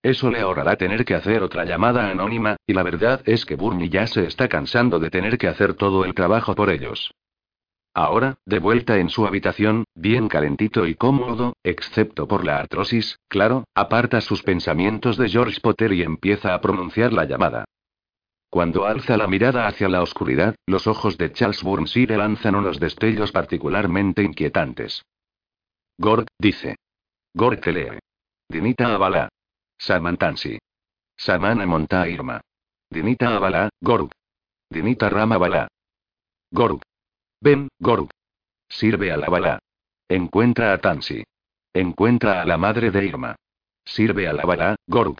Eso 0.00 0.30
le 0.30 0.40
ahorrará 0.40 0.76
tener 0.76 1.04
que 1.04 1.14
hacer 1.14 1.42
otra 1.42 1.64
llamada 1.64 2.08
anónima, 2.08 2.56
y 2.64 2.72
la 2.72 2.84
verdad 2.84 3.22
es 3.26 3.44
que 3.44 3.56
Burney 3.56 3.88
ya 3.88 4.06
se 4.06 4.24
está 4.24 4.48
cansando 4.48 5.00
de 5.00 5.10
tener 5.10 5.38
que 5.38 5.48
hacer 5.48 5.74
todo 5.74 6.04
el 6.04 6.14
trabajo 6.14 6.54
por 6.54 6.70
ellos. 6.70 7.10
Ahora, 7.98 8.36
de 8.44 8.58
vuelta 8.58 8.98
en 8.98 9.08
su 9.08 9.26
habitación, 9.26 9.84
bien 9.94 10.28
calentito 10.28 10.86
y 10.86 10.96
cómodo, 10.96 11.56
excepto 11.64 12.28
por 12.28 12.44
la 12.44 12.58
artrosis, 12.58 13.18
claro, 13.26 13.64
aparta 13.74 14.20
sus 14.20 14.42
pensamientos 14.42 15.16
de 15.16 15.30
George 15.30 15.62
Potter 15.62 15.94
y 15.94 16.02
empieza 16.02 16.52
a 16.52 16.60
pronunciar 16.60 17.14
la 17.14 17.24
llamada. 17.24 17.64
Cuando 18.50 18.84
alza 18.84 19.16
la 19.16 19.26
mirada 19.26 19.66
hacia 19.66 19.88
la 19.88 20.02
oscuridad, 20.02 20.56
los 20.66 20.86
ojos 20.86 21.16
de 21.16 21.32
Charles 21.32 21.62
Burnside 21.62 22.18
lanzan 22.18 22.54
unos 22.54 22.78
destellos 22.78 23.32
particularmente 23.32 24.22
inquietantes. 24.22 25.02
Gord, 25.96 26.26
dice. 26.38 26.76
Gord 27.32 27.60
te 27.60 27.72
lee. 27.72 27.98
Dinita 28.46 28.94
Avala. 28.94 29.30
Samantansi. 29.78 30.58
Samana 31.16 31.64
Monta 31.64 32.06
Irma. 32.06 32.42
Dinita 32.90 33.34
Avala, 33.34 33.70
Gorg. 33.80 34.10
Dinita 34.68 35.08
Rama 35.08 35.38
Bala. 35.38 35.68
Gorg. 36.50 36.82
Ven, 37.40 37.68
Gorg. 37.78 38.08
Sirve 38.68 39.12
a 39.12 39.16
la 39.16 39.28
bala. 39.28 39.58
Encuentra 40.08 40.72
a 40.72 40.78
Tansi. 40.78 41.24
Encuentra 41.74 42.40
a 42.40 42.44
la 42.44 42.56
madre 42.56 42.90
de 42.90 43.04
Irma. 43.04 43.36
Sirve 43.84 44.26
a 44.28 44.32
la 44.32 44.44
bala, 44.44 44.76
Gorg. 44.86 45.16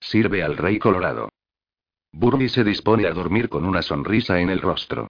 Sirve 0.00 0.42
al 0.42 0.56
rey 0.56 0.78
colorado. 0.78 1.28
Burby 2.12 2.48
se 2.48 2.64
dispone 2.64 3.06
a 3.06 3.12
dormir 3.12 3.48
con 3.48 3.64
una 3.64 3.82
sonrisa 3.82 4.40
en 4.40 4.50
el 4.50 4.60
rostro. 4.60 5.08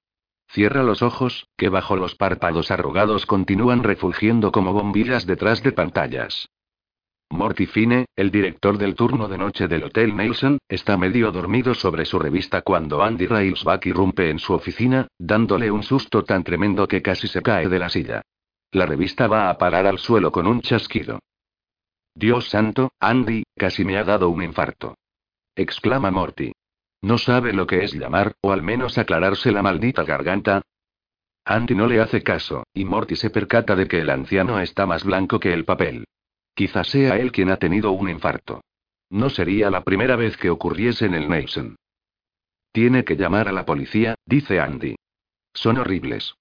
Cierra 0.48 0.82
los 0.82 1.02
ojos, 1.02 1.46
que 1.56 1.68
bajo 1.68 1.96
los 1.96 2.14
párpados 2.14 2.70
arrugados 2.70 3.26
continúan 3.26 3.82
refulgiendo 3.82 4.52
como 4.52 4.72
bombillas 4.72 5.26
detrás 5.26 5.62
de 5.62 5.72
pantallas. 5.72 6.48
Morty 7.30 7.66
Fine, 7.66 8.06
el 8.14 8.30
director 8.30 8.78
del 8.78 8.94
turno 8.94 9.26
de 9.26 9.36
noche 9.36 9.66
del 9.66 9.82
Hotel 9.82 10.14
Nelson, 10.14 10.58
está 10.68 10.96
medio 10.96 11.32
dormido 11.32 11.74
sobre 11.74 12.04
su 12.04 12.20
revista 12.20 12.62
cuando 12.62 13.02
Andy 13.02 13.26
Railsback 13.26 13.86
irrumpe 13.86 14.30
en 14.30 14.38
su 14.38 14.52
oficina, 14.52 15.08
dándole 15.18 15.70
un 15.70 15.82
susto 15.82 16.22
tan 16.22 16.44
tremendo 16.44 16.86
que 16.86 17.02
casi 17.02 17.26
se 17.26 17.42
cae 17.42 17.68
de 17.68 17.80
la 17.80 17.88
silla. 17.88 18.22
La 18.70 18.86
revista 18.86 19.26
va 19.26 19.50
a 19.50 19.58
parar 19.58 19.86
al 19.86 19.98
suelo 19.98 20.30
con 20.30 20.46
un 20.46 20.60
chasquido. 20.60 21.18
Dios 22.14 22.48
santo, 22.48 22.92
Andy, 23.00 23.42
casi 23.56 23.84
me 23.84 23.98
ha 23.98 24.04
dado 24.04 24.28
un 24.28 24.42
infarto. 24.42 24.94
exclama 25.56 26.12
Morty. 26.12 26.52
No 27.02 27.18
sabe 27.18 27.52
lo 27.52 27.66
que 27.66 27.82
es 27.82 27.92
llamar, 27.92 28.34
o 28.40 28.52
al 28.52 28.62
menos 28.62 28.98
aclararse 28.98 29.50
la 29.50 29.62
maldita 29.62 30.04
garganta. 30.04 30.62
Andy 31.44 31.74
no 31.74 31.88
le 31.88 32.00
hace 32.00 32.22
caso, 32.22 32.64
y 32.72 32.84
Morty 32.84 33.16
se 33.16 33.30
percata 33.30 33.74
de 33.74 33.88
que 33.88 34.00
el 34.00 34.10
anciano 34.10 34.60
está 34.60 34.86
más 34.86 35.02
blanco 35.02 35.40
que 35.40 35.52
el 35.52 35.64
papel. 35.64 36.06
Quizás 36.56 36.88
sea 36.88 37.18
él 37.18 37.32
quien 37.32 37.50
ha 37.50 37.58
tenido 37.58 37.92
un 37.92 38.08
infarto. 38.08 38.62
No 39.10 39.28
sería 39.28 39.70
la 39.70 39.82
primera 39.82 40.16
vez 40.16 40.38
que 40.38 40.48
ocurriese 40.48 41.04
en 41.04 41.14
el 41.14 41.28
Nelson. 41.28 41.76
Tiene 42.72 43.04
que 43.04 43.16
llamar 43.16 43.46
a 43.46 43.52
la 43.52 43.66
policía, 43.66 44.14
dice 44.24 44.58
Andy. 44.58 44.96
Son 45.52 45.76
horribles. 45.76 46.34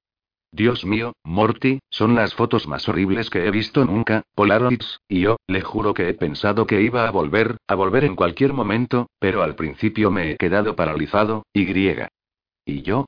Dios 0.54 0.86
mío, 0.86 1.12
Morty, 1.26 1.80
son 1.90 2.16
las 2.16 2.34
fotos 2.34 2.66
más 2.66 2.88
horribles 2.88 3.30
que 3.30 3.46
he 3.46 3.52
visto 3.52 3.84
nunca, 3.84 4.24
Polaroids, 4.36 5.02
y 5.10 5.20
yo, 5.20 5.36
le 5.48 5.60
juro 5.60 5.94
que 5.94 6.08
he 6.08 6.14
pensado 6.14 6.66
que 6.66 6.82
iba 6.82 7.06
a 7.06 7.12
volver, 7.12 7.58
a 7.68 7.76
volver 7.76 8.06
en 8.06 8.16
cualquier 8.16 8.54
momento, 8.54 9.10
pero 9.20 9.44
al 9.44 9.56
principio 9.56 10.12
me 10.12 10.32
he 10.32 10.38
quedado 10.38 10.78
paralizado, 10.78 11.44
y 11.52 11.66
griega. 11.66 12.08
¿Y 12.64 12.84
yo? 12.84 13.06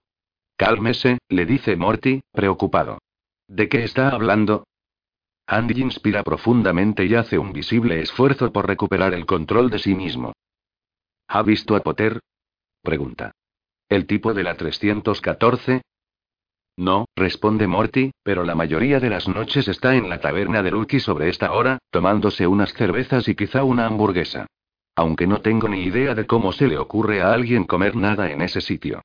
Cálmese, 0.57 1.19
le 1.29 1.45
dice 1.45 1.77
Morty, 1.77 2.19
preocupado. 2.33 2.97
¿De 3.47 3.69
qué 3.69 3.85
está 3.85 4.09
hablando? 4.09 4.65
Andy 5.47 5.81
inspira 5.81 6.23
profundamente 6.23 7.05
y 7.05 7.15
hace 7.15 7.39
un 7.39 7.53
visible 7.53 8.01
esfuerzo 8.01 8.51
por 8.51 8.67
recuperar 8.67 9.13
el 9.13 9.25
control 9.25 9.69
de 9.69 9.79
sí 9.79 9.95
mismo. 9.95 10.33
¿Ha 11.29 11.41
visto 11.41 11.75
a 11.75 11.79
Potter? 11.79 12.19
Pregunta. 12.81 13.31
¿El 13.87 14.05
tipo 14.05 14.33
de 14.33 14.43
la 14.43 14.55
314? 14.55 15.81
No, 16.75 17.05
responde 17.15 17.65
Morty, 17.65 18.11
pero 18.23 18.43
la 18.43 18.55
mayoría 18.55 18.99
de 18.99 19.09
las 19.09 19.29
noches 19.29 19.69
está 19.69 19.95
en 19.95 20.09
la 20.09 20.19
taberna 20.19 20.61
de 20.61 20.71
Lucky 20.71 20.99
sobre 20.99 21.29
esta 21.29 21.53
hora, 21.53 21.79
tomándose 21.91 22.45
unas 22.45 22.73
cervezas 22.73 23.27
y 23.29 23.35
quizá 23.35 23.63
una 23.63 23.85
hamburguesa. 23.85 24.47
Aunque 24.95 25.27
no 25.27 25.41
tengo 25.41 25.69
ni 25.69 25.83
idea 25.83 26.13
de 26.13 26.27
cómo 26.27 26.51
se 26.51 26.67
le 26.67 26.77
ocurre 26.77 27.21
a 27.21 27.31
alguien 27.31 27.63
comer 27.63 27.95
nada 27.95 28.29
en 28.31 28.41
ese 28.41 28.59
sitio. 28.59 29.01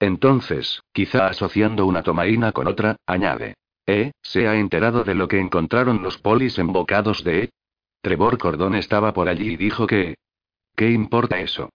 Entonces, 0.00 0.80
quizá 0.92 1.26
asociando 1.26 1.84
una 1.86 2.02
tomaína 2.02 2.52
con 2.52 2.68
otra, 2.68 2.96
añade. 3.06 3.54
¿Eh? 3.86 4.12
¿Se 4.22 4.48
ha 4.48 4.56
enterado 4.56 5.04
de 5.04 5.14
lo 5.14 5.28
que 5.28 5.38
encontraron 5.38 6.02
los 6.02 6.18
polis 6.18 6.58
embocados 6.58 7.22
de? 7.22 7.50
Trevor 8.00 8.38
Cordón 8.38 8.74
estaba 8.74 9.12
por 9.12 9.28
allí 9.28 9.52
y 9.52 9.56
dijo 9.56 9.86
que... 9.86 10.16
¿Qué 10.76 10.90
importa 10.90 11.40
eso? 11.40 11.70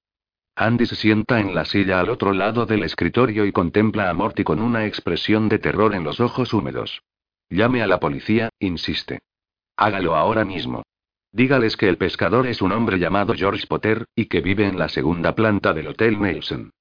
Andy 0.55 0.85
se 0.85 0.95
sienta 0.95 1.39
en 1.39 1.55
la 1.55 1.65
silla 1.65 1.99
al 1.99 2.09
otro 2.09 2.33
lado 2.33 2.65
del 2.65 2.83
escritorio 2.83 3.45
y 3.45 3.51
contempla 3.51 4.09
a 4.09 4.13
Morty 4.13 4.43
con 4.43 4.59
una 4.59 4.85
expresión 4.85 5.47
de 5.47 5.59
terror 5.59 5.95
en 5.95 6.03
los 6.03 6.19
ojos 6.19 6.53
húmedos. 6.53 7.01
Llame 7.49 7.81
a 7.81 7.87
la 7.87 7.99
policía, 7.99 8.49
insiste. 8.59 9.19
Hágalo 9.77 10.15
ahora 10.15 10.43
mismo. 10.43 10.83
Dígales 11.31 11.77
que 11.77 11.87
el 11.87 11.97
pescador 11.97 12.47
es 12.47 12.61
un 12.61 12.71
hombre 12.71 12.99
llamado 12.99 13.33
George 13.35 13.67
Potter, 13.67 14.05
y 14.15 14.25
que 14.25 14.41
vive 14.41 14.67
en 14.67 14.77
la 14.77 14.89
segunda 14.89 15.33
planta 15.33 15.73
del 15.73 15.87
Hotel 15.87 16.19
Nelson. 16.19 16.71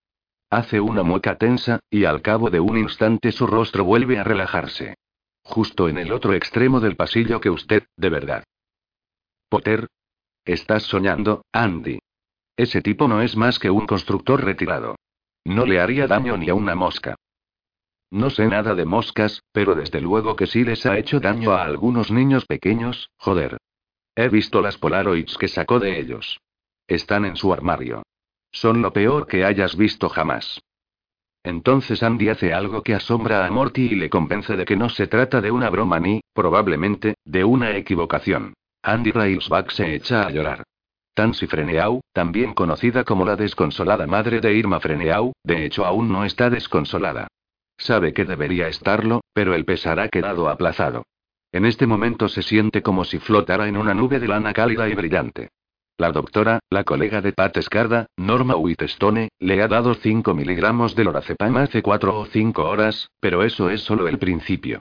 Hace 0.50 0.80
una 0.80 1.02
mueca 1.02 1.36
tensa, 1.36 1.80
y 1.90 2.04
al 2.04 2.22
cabo 2.22 2.50
de 2.50 2.58
un 2.58 2.78
instante 2.78 3.30
su 3.30 3.46
rostro 3.46 3.84
vuelve 3.84 4.18
a 4.18 4.24
relajarse. 4.24 4.96
Justo 5.48 5.88
en 5.88 5.96
el 5.96 6.12
otro 6.12 6.34
extremo 6.34 6.78
del 6.78 6.94
pasillo 6.94 7.40
que 7.40 7.48
usted, 7.48 7.84
de 7.96 8.10
verdad. 8.10 8.44
Potter. 9.48 9.88
Estás 10.44 10.82
soñando, 10.82 11.42
Andy. 11.52 12.00
Ese 12.54 12.82
tipo 12.82 13.08
no 13.08 13.22
es 13.22 13.34
más 13.34 13.58
que 13.58 13.70
un 13.70 13.86
constructor 13.86 14.44
retirado. 14.44 14.96
No 15.46 15.64
le 15.64 15.80
haría 15.80 16.06
daño 16.06 16.36
ni 16.36 16.50
a 16.50 16.54
una 16.54 16.74
mosca. 16.74 17.16
No 18.10 18.28
sé 18.28 18.46
nada 18.46 18.74
de 18.74 18.84
moscas, 18.84 19.42
pero 19.50 19.74
desde 19.74 20.02
luego 20.02 20.36
que 20.36 20.46
sí 20.46 20.64
les 20.64 20.84
ha 20.84 20.98
hecho 20.98 21.18
daño 21.18 21.52
a 21.52 21.62
algunos 21.62 22.10
niños 22.10 22.44
pequeños, 22.44 23.10
joder. 23.16 23.56
He 24.16 24.28
visto 24.28 24.60
las 24.60 24.76
Polaroids 24.76 25.38
que 25.38 25.48
sacó 25.48 25.80
de 25.80 25.98
ellos. 25.98 26.40
Están 26.86 27.24
en 27.24 27.36
su 27.36 27.54
armario. 27.54 28.02
Son 28.52 28.82
lo 28.82 28.92
peor 28.92 29.26
que 29.26 29.46
hayas 29.46 29.76
visto 29.76 30.10
jamás. 30.10 30.60
Entonces 31.42 32.02
Andy 32.02 32.28
hace 32.28 32.52
algo 32.52 32.82
que 32.82 32.94
asombra 32.94 33.46
a 33.46 33.50
Morty 33.50 33.86
y 33.92 33.94
le 33.94 34.10
convence 34.10 34.56
de 34.56 34.64
que 34.64 34.76
no 34.76 34.88
se 34.88 35.06
trata 35.06 35.40
de 35.40 35.50
una 35.50 35.70
broma 35.70 36.00
ni, 36.00 36.20
probablemente, 36.32 37.14
de 37.24 37.44
una 37.44 37.76
equivocación. 37.76 38.54
Andy 38.82 39.12
Railsback 39.12 39.70
se 39.70 39.94
echa 39.94 40.22
a 40.22 40.30
llorar. 40.30 40.64
Tansy 41.14 41.46
Freneau, 41.46 42.00
también 42.12 42.54
conocida 42.54 43.02
como 43.02 43.24
la 43.24 43.34
desconsolada 43.34 44.06
madre 44.06 44.40
de 44.40 44.54
Irma 44.54 44.78
Freneau, 44.78 45.32
de 45.42 45.64
hecho 45.64 45.84
aún 45.84 46.12
no 46.12 46.24
está 46.24 46.48
desconsolada. 46.48 47.26
Sabe 47.76 48.12
que 48.12 48.24
debería 48.24 48.68
estarlo, 48.68 49.22
pero 49.32 49.54
el 49.54 49.64
pesar 49.64 49.98
ha 50.00 50.08
quedado 50.08 50.48
aplazado. 50.48 51.04
En 51.50 51.64
este 51.64 51.86
momento 51.86 52.28
se 52.28 52.42
siente 52.42 52.82
como 52.82 53.04
si 53.04 53.18
flotara 53.18 53.68
en 53.68 53.76
una 53.76 53.94
nube 53.94 54.20
de 54.20 54.28
lana 54.28 54.52
cálida 54.52 54.88
y 54.88 54.94
brillante. 54.94 55.48
La 56.00 56.12
doctora, 56.12 56.60
la 56.70 56.84
colega 56.84 57.20
de 57.20 57.32
Pat 57.32 57.56
Escarda, 57.56 58.06
Norma 58.16 58.54
Whitestone, 58.54 59.30
le 59.40 59.60
ha 59.60 59.66
dado 59.66 59.94
5 59.94 60.32
miligramos 60.32 60.94
de 60.94 61.02
lorazepam 61.02 61.56
hace 61.56 61.82
4 61.82 62.16
o 62.16 62.24
5 62.24 62.62
horas, 62.62 63.10
pero 63.18 63.42
eso 63.42 63.68
es 63.68 63.80
solo 63.80 64.06
el 64.06 64.16
principio. 64.16 64.78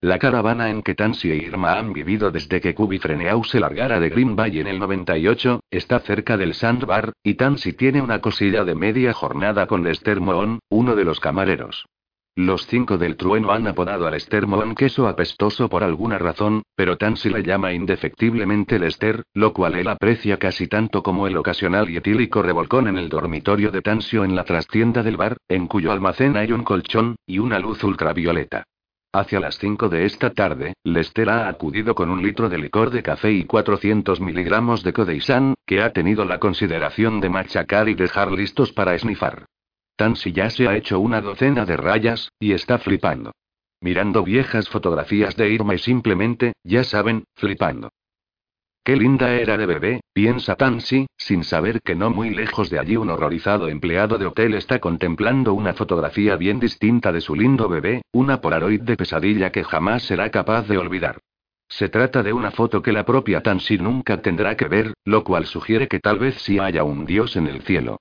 La 0.00 0.20
caravana 0.20 0.70
en 0.70 0.82
que 0.82 0.94
Tansy 0.94 1.32
e 1.32 1.36
Irma 1.38 1.76
han 1.76 1.92
vivido 1.92 2.30
desde 2.30 2.60
que 2.60 2.72
Kubi 2.72 3.00
Freneau 3.00 3.42
se 3.42 3.58
largara 3.58 3.98
de 3.98 4.10
Green 4.10 4.36
Bay 4.36 4.60
en 4.60 4.68
el 4.68 4.78
98, 4.78 5.58
está 5.72 5.98
cerca 5.98 6.36
del 6.36 6.54
Sandbar, 6.54 7.14
y 7.24 7.34
Tansy 7.34 7.72
tiene 7.72 8.00
una 8.00 8.20
cosilla 8.20 8.64
de 8.64 8.76
media 8.76 9.12
jornada 9.12 9.66
con 9.66 9.82
Lester 9.82 10.20
Moon, 10.20 10.60
uno 10.68 10.94
de 10.94 11.04
los 11.04 11.18
camareros. 11.18 11.84
Los 12.42 12.66
cinco 12.66 12.96
del 12.96 13.18
trueno 13.18 13.52
han 13.52 13.66
apodado 13.66 14.06
al 14.06 14.14
Lester 14.14 14.46
Moon 14.46 14.74
queso 14.74 15.06
apestoso 15.06 15.68
por 15.68 15.84
alguna 15.84 16.16
razón, 16.16 16.62
pero 16.74 16.96
Tansy 16.96 17.28
le 17.28 17.42
llama 17.42 17.74
indefectiblemente 17.74 18.78
Lester, 18.78 19.24
lo 19.34 19.52
cual 19.52 19.74
él 19.74 19.88
aprecia 19.88 20.38
casi 20.38 20.66
tanto 20.66 21.02
como 21.02 21.26
el 21.26 21.36
ocasional 21.36 21.90
y 21.90 21.98
etílico 21.98 22.40
revolcón 22.40 22.88
en 22.88 22.96
el 22.96 23.10
dormitorio 23.10 23.70
de 23.70 23.82
Tansio 23.82 24.24
en 24.24 24.34
la 24.34 24.44
trastienda 24.44 25.02
del 25.02 25.18
bar, 25.18 25.36
en 25.50 25.66
cuyo 25.66 25.92
almacén 25.92 26.38
hay 26.38 26.50
un 26.50 26.64
colchón, 26.64 27.16
y 27.26 27.40
una 27.40 27.58
luz 27.58 27.84
ultravioleta. 27.84 28.64
Hacia 29.12 29.38
las 29.38 29.58
5 29.58 29.90
de 29.90 30.06
esta 30.06 30.30
tarde, 30.30 30.72
Lester 30.82 31.28
ha 31.28 31.46
acudido 31.46 31.94
con 31.94 32.08
un 32.08 32.22
litro 32.22 32.48
de 32.48 32.56
licor 32.56 32.88
de 32.88 33.02
café 33.02 33.32
y 33.32 33.44
400 33.44 34.18
miligramos 34.18 34.82
de 34.82 34.94
Codeisan, 34.94 35.52
que 35.66 35.82
ha 35.82 35.92
tenido 35.92 36.24
la 36.24 36.38
consideración 36.38 37.20
de 37.20 37.28
machacar 37.28 37.90
y 37.90 37.94
dejar 37.94 38.32
listos 38.32 38.72
para 38.72 38.94
esnifar. 38.94 39.44
Tansy 40.00 40.32
ya 40.32 40.48
se 40.48 40.66
ha 40.66 40.78
hecho 40.78 40.98
una 40.98 41.20
docena 41.20 41.66
de 41.66 41.76
rayas, 41.76 42.32
y 42.40 42.52
está 42.52 42.78
flipando. 42.78 43.32
Mirando 43.82 44.24
viejas 44.24 44.66
fotografías 44.66 45.36
de 45.36 45.50
Irma 45.50 45.74
y 45.74 45.78
simplemente, 45.78 46.54
ya 46.64 46.84
saben, 46.84 47.24
flipando. 47.34 47.90
Qué 48.82 48.96
linda 48.96 49.34
era 49.34 49.58
de 49.58 49.66
bebé, 49.66 50.00
piensa 50.14 50.54
Tansy, 50.54 51.06
sin 51.18 51.44
saber 51.44 51.82
que 51.82 51.94
no 51.96 52.08
muy 52.08 52.30
lejos 52.30 52.70
de 52.70 52.78
allí 52.78 52.96
un 52.96 53.10
horrorizado 53.10 53.68
empleado 53.68 54.16
de 54.16 54.24
hotel 54.24 54.54
está 54.54 54.78
contemplando 54.78 55.52
una 55.52 55.74
fotografía 55.74 56.34
bien 56.36 56.60
distinta 56.60 57.12
de 57.12 57.20
su 57.20 57.34
lindo 57.34 57.68
bebé, 57.68 58.00
una 58.10 58.40
polaroid 58.40 58.80
de 58.80 58.96
pesadilla 58.96 59.52
que 59.52 59.64
jamás 59.64 60.04
será 60.04 60.30
capaz 60.30 60.66
de 60.66 60.78
olvidar. 60.78 61.18
Se 61.68 61.90
trata 61.90 62.22
de 62.22 62.32
una 62.32 62.52
foto 62.52 62.80
que 62.80 62.92
la 62.92 63.04
propia 63.04 63.42
Tansy 63.42 63.76
nunca 63.76 64.22
tendrá 64.22 64.56
que 64.56 64.66
ver, 64.66 64.94
lo 65.04 65.24
cual 65.24 65.44
sugiere 65.44 65.88
que 65.88 66.00
tal 66.00 66.18
vez 66.18 66.36
sí 66.36 66.58
haya 66.58 66.84
un 66.84 67.04
dios 67.04 67.36
en 67.36 67.48
el 67.48 67.60
cielo. 67.60 67.98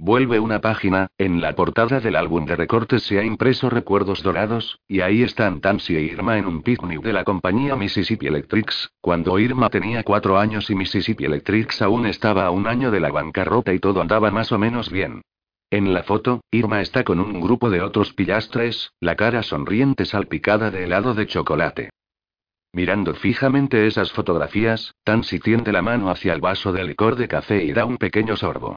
Vuelve 0.00 0.38
una 0.38 0.60
página, 0.60 1.08
en 1.18 1.40
la 1.40 1.56
portada 1.56 1.98
del 1.98 2.14
álbum 2.14 2.44
de 2.44 2.54
recortes 2.54 3.02
se 3.02 3.18
ha 3.18 3.24
impreso 3.24 3.68
recuerdos 3.68 4.22
dorados, 4.22 4.78
y 4.86 5.00
ahí 5.00 5.24
están 5.24 5.60
Tansy 5.60 5.96
e 5.96 6.02
Irma 6.02 6.38
en 6.38 6.46
un 6.46 6.62
picnic 6.62 7.02
de 7.02 7.12
la 7.12 7.24
compañía 7.24 7.74
Mississippi 7.74 8.28
Electrics, 8.28 8.92
cuando 9.00 9.40
Irma 9.40 9.70
tenía 9.70 10.04
cuatro 10.04 10.38
años 10.38 10.70
y 10.70 10.76
Mississippi 10.76 11.24
Electrics 11.24 11.82
aún 11.82 12.06
estaba 12.06 12.46
a 12.46 12.52
un 12.52 12.68
año 12.68 12.92
de 12.92 13.00
la 13.00 13.10
bancarrota 13.10 13.74
y 13.74 13.80
todo 13.80 14.00
andaba 14.00 14.30
más 14.30 14.52
o 14.52 14.58
menos 14.58 14.88
bien. 14.88 15.22
En 15.68 15.92
la 15.92 16.04
foto, 16.04 16.42
Irma 16.52 16.80
está 16.80 17.02
con 17.02 17.18
un 17.18 17.40
grupo 17.40 17.68
de 17.68 17.82
otros 17.82 18.12
pillastres, 18.12 18.92
la 19.00 19.16
cara 19.16 19.42
sonriente 19.42 20.04
salpicada 20.04 20.70
de 20.70 20.84
helado 20.84 21.14
de 21.14 21.26
chocolate. 21.26 21.90
Mirando 22.72 23.14
fijamente 23.14 23.88
esas 23.88 24.12
fotografías, 24.12 24.94
Tansy 25.02 25.40
tiende 25.40 25.72
la 25.72 25.82
mano 25.82 26.08
hacia 26.08 26.34
el 26.34 26.40
vaso 26.40 26.72
de 26.72 26.84
licor 26.84 27.16
de 27.16 27.26
café 27.26 27.64
y 27.64 27.72
da 27.72 27.84
un 27.84 27.96
pequeño 27.96 28.36
sorbo. 28.36 28.76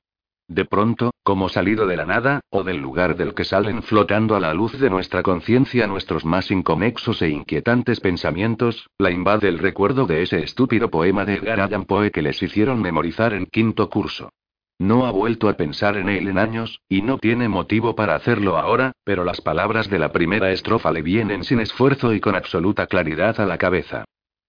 De 0.51 0.65
pronto, 0.65 1.13
como 1.23 1.47
salido 1.47 1.87
de 1.87 1.95
la 1.95 2.05
nada, 2.05 2.41
o 2.49 2.65
del 2.65 2.75
lugar 2.75 3.15
del 3.15 3.33
que 3.33 3.45
salen 3.45 3.83
flotando 3.83 4.35
a 4.35 4.41
la 4.41 4.53
luz 4.53 4.77
de 4.77 4.89
nuestra 4.89 5.23
conciencia 5.23 5.87
nuestros 5.87 6.25
más 6.25 6.51
inconexos 6.51 7.21
e 7.21 7.29
inquietantes 7.29 8.01
pensamientos, 8.01 8.89
la 8.97 9.11
invade 9.11 9.47
el 9.47 9.59
recuerdo 9.59 10.07
de 10.07 10.23
ese 10.23 10.43
estúpido 10.43 10.91
poema 10.91 11.23
de 11.23 11.35
Edgar 11.35 11.61
Allan 11.61 11.85
Poe 11.85 12.11
que 12.11 12.21
les 12.21 12.43
hicieron 12.43 12.81
memorizar 12.81 13.33
en 13.33 13.45
quinto 13.45 13.89
curso. 13.89 14.33
No 14.77 15.05
ha 15.05 15.11
vuelto 15.11 15.47
a 15.47 15.53
pensar 15.53 15.95
en 15.95 16.09
él 16.09 16.27
en 16.27 16.37
años, 16.37 16.81
y 16.89 17.01
no 17.01 17.17
tiene 17.17 17.47
motivo 17.47 17.95
para 17.95 18.15
hacerlo 18.15 18.57
ahora, 18.57 18.91
pero 19.05 19.23
las 19.23 19.39
palabras 19.39 19.89
de 19.89 19.99
la 19.99 20.11
primera 20.11 20.51
estrofa 20.51 20.91
le 20.91 21.01
vienen 21.01 21.45
sin 21.45 21.61
esfuerzo 21.61 22.13
y 22.13 22.19
con 22.19 22.35
absoluta 22.35 22.87
claridad 22.87 23.39
a 23.39 23.45
la 23.45 23.57
cabeza. 23.57 24.03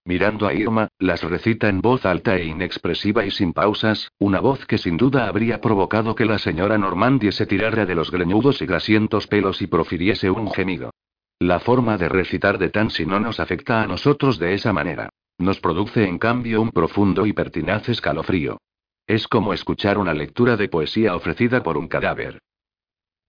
Mirando 0.04 0.48
a 0.48 0.54
Irma, 0.54 0.88
las 0.98 1.22
recita 1.22 1.68
en 1.68 1.80
voz 1.80 2.04
alta 2.04 2.36
e 2.36 2.44
inexpresiva 2.44 3.24
y 3.24 3.30
sin 3.30 3.52
pausas, 3.52 4.10
una 4.18 4.40
voz 4.40 4.66
que 4.66 4.76
sin 4.76 4.96
duda 4.96 5.28
habría 5.28 5.60
provocado 5.60 6.16
que 6.16 6.24
la 6.24 6.38
señora 6.38 6.76
Normandie 6.76 7.30
se 7.30 7.46
tirara 7.46 7.86
de 7.86 7.94
los 7.94 8.10
greñudos 8.10 8.60
y 8.62 8.66
grasientos 8.66 9.28
pelos 9.28 9.62
y 9.62 9.68
profiriese 9.68 10.28
un 10.28 10.50
gemido. 10.50 10.90
La 11.38 11.60
forma 11.60 11.98
de 11.98 12.08
recitar 12.08 12.58
de 12.58 12.70
Tansy 12.70 13.06
no 13.06 13.20
nos 13.20 13.38
afecta 13.38 13.80
a 13.80 13.86
nosotros 13.86 14.40
de 14.40 14.54
esa 14.54 14.72
manera. 14.72 15.08
Nos 15.38 15.60
produce 15.60 16.04
en 16.04 16.18
cambio 16.18 16.60
un 16.60 16.70
profundo 16.70 17.24
y 17.24 17.32
pertinaz 17.32 17.88
escalofrío. 17.88 18.58
Es 19.06 19.28
como 19.28 19.52
escuchar 19.52 19.98
una 19.98 20.14
lectura 20.14 20.56
de 20.56 20.68
poesía 20.68 21.14
ofrecida 21.14 21.62
por 21.62 21.78
un 21.78 21.86
cadáver. 21.86 22.40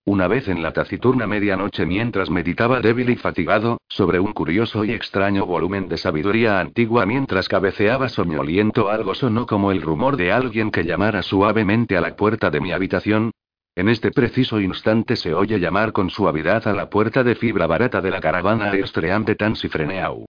Una 0.05 0.27
vez 0.27 0.49
en 0.49 0.61
la 0.61 0.73
taciturna 0.73 1.27
medianoche 1.27 1.85
mientras 1.85 2.29
meditaba 2.29 2.81
débil 2.81 3.09
y 3.09 3.15
fatigado, 3.15 3.79
sobre 3.87 4.19
un 4.19 4.33
curioso 4.33 4.83
y 4.83 4.91
extraño 4.91 5.45
volumen 5.45 5.87
de 5.87 5.97
sabiduría 5.97 6.59
antigua 6.59 7.05
mientras 7.05 7.47
cabeceaba 7.47 8.09
soñoliento 8.09 8.89
algo 8.89 9.15
sonó 9.15 9.45
como 9.45 9.71
el 9.71 9.81
rumor 9.81 10.17
de 10.17 10.33
alguien 10.33 10.71
que 10.71 10.83
llamara 10.83 11.23
suavemente 11.23 11.95
a 11.95 12.01
la 12.01 12.17
puerta 12.17 12.49
de 12.49 12.59
mi 12.59 12.73
habitación. 12.73 13.31
En 13.75 13.87
este 13.87 14.11
preciso 14.11 14.59
instante 14.59 15.15
se 15.15 15.33
oye 15.33 15.57
llamar 15.59 15.93
con 15.93 16.09
suavidad 16.09 16.67
a 16.67 16.73
la 16.73 16.89
puerta 16.89 17.23
de 17.23 17.35
fibra 17.35 17.65
barata 17.65 18.01
de 18.01 18.11
la 18.11 18.19
caravana 18.19 18.71
de 18.71 19.35
Tansifreneau. 19.35 20.25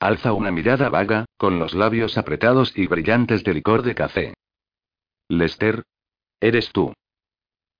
Alza 0.00 0.32
una 0.32 0.50
mirada 0.50 0.88
vaga, 0.88 1.26
con 1.36 1.58
los 1.58 1.74
labios 1.74 2.16
apretados 2.16 2.72
y 2.76 2.86
brillantes 2.86 3.44
de 3.44 3.52
licor 3.52 3.82
de 3.82 3.94
café. 3.94 4.34
Lester. 5.28 5.82
Eres 6.40 6.70
tú. 6.72 6.94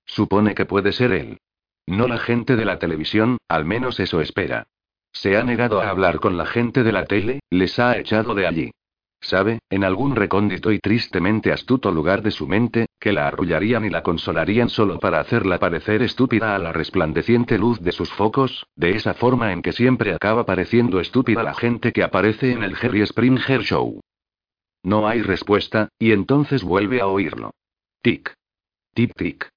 Supone 0.09 0.55
que 0.55 0.67
puede 0.67 0.93
ser 0.93 1.13
él. 1.13 1.39
No 1.87 2.09
la 2.09 2.19
gente 2.19 2.57
de 2.57 2.65
la 2.65 2.79
televisión, 2.79 3.39
al 3.47 3.65
menos 3.65 4.01
eso 4.01 4.21
espera. 4.21 4.67
Se 5.13 5.37
ha 5.37 5.45
negado 5.45 5.81
a 5.81 5.89
hablar 5.89 6.19
con 6.19 6.37
la 6.37 6.47
gente 6.47 6.83
de 6.83 6.93
la 6.93 7.05
tele, 7.05 7.41
les 7.51 7.79
ha 7.79 7.97
echado 7.97 8.35
de 8.35 8.47
allí. 8.47 8.71
Sabe, 9.21 9.59
en 9.69 9.85
algún 9.85 10.15
recóndito 10.15 10.71
y 10.71 10.79
tristemente 10.79 11.53
astuto 11.53 11.91
lugar 11.91 12.23
de 12.23 12.31
su 12.31 12.47
mente, 12.47 12.87
que 13.01 13.13
la 13.13 13.27
arrullarían 13.27 13.85
y 13.85 13.91
la 13.91 14.03
consolarían 14.03 14.69
solo 14.69 15.01
para 15.01 15.21
hacerla 15.21 15.59
parecer 15.59 16.03
estúpida 16.03 16.55
a 16.55 16.59
la 16.59 16.73
resplandeciente 16.73 17.59
luz 17.59 17.81
de 17.81 17.93
sus 17.93 18.13
focos, 18.13 18.67
de 18.77 18.91
esa 18.91 19.15
forma 19.15 19.53
en 19.53 19.63
que 19.63 19.73
siempre 19.73 20.15
acaba 20.15 20.47
pareciendo 20.47 21.01
estúpida 21.01 21.43
la 21.43 21.55
gente 21.55 21.93
que 21.93 22.05
aparece 22.05 22.53
en 22.53 22.63
el 22.63 22.77
Jerry 22.77 23.05
Springer 23.07 23.63
Show. 23.63 24.01
No 24.85 25.09
hay 25.09 25.23
respuesta, 25.23 25.89
y 25.99 26.13
entonces 26.13 26.63
vuelve 26.63 27.01
a 27.01 27.09
oírlo. 27.09 27.51
Tic. 28.03 28.35
Tic 28.95 29.15
tic. 29.15 29.49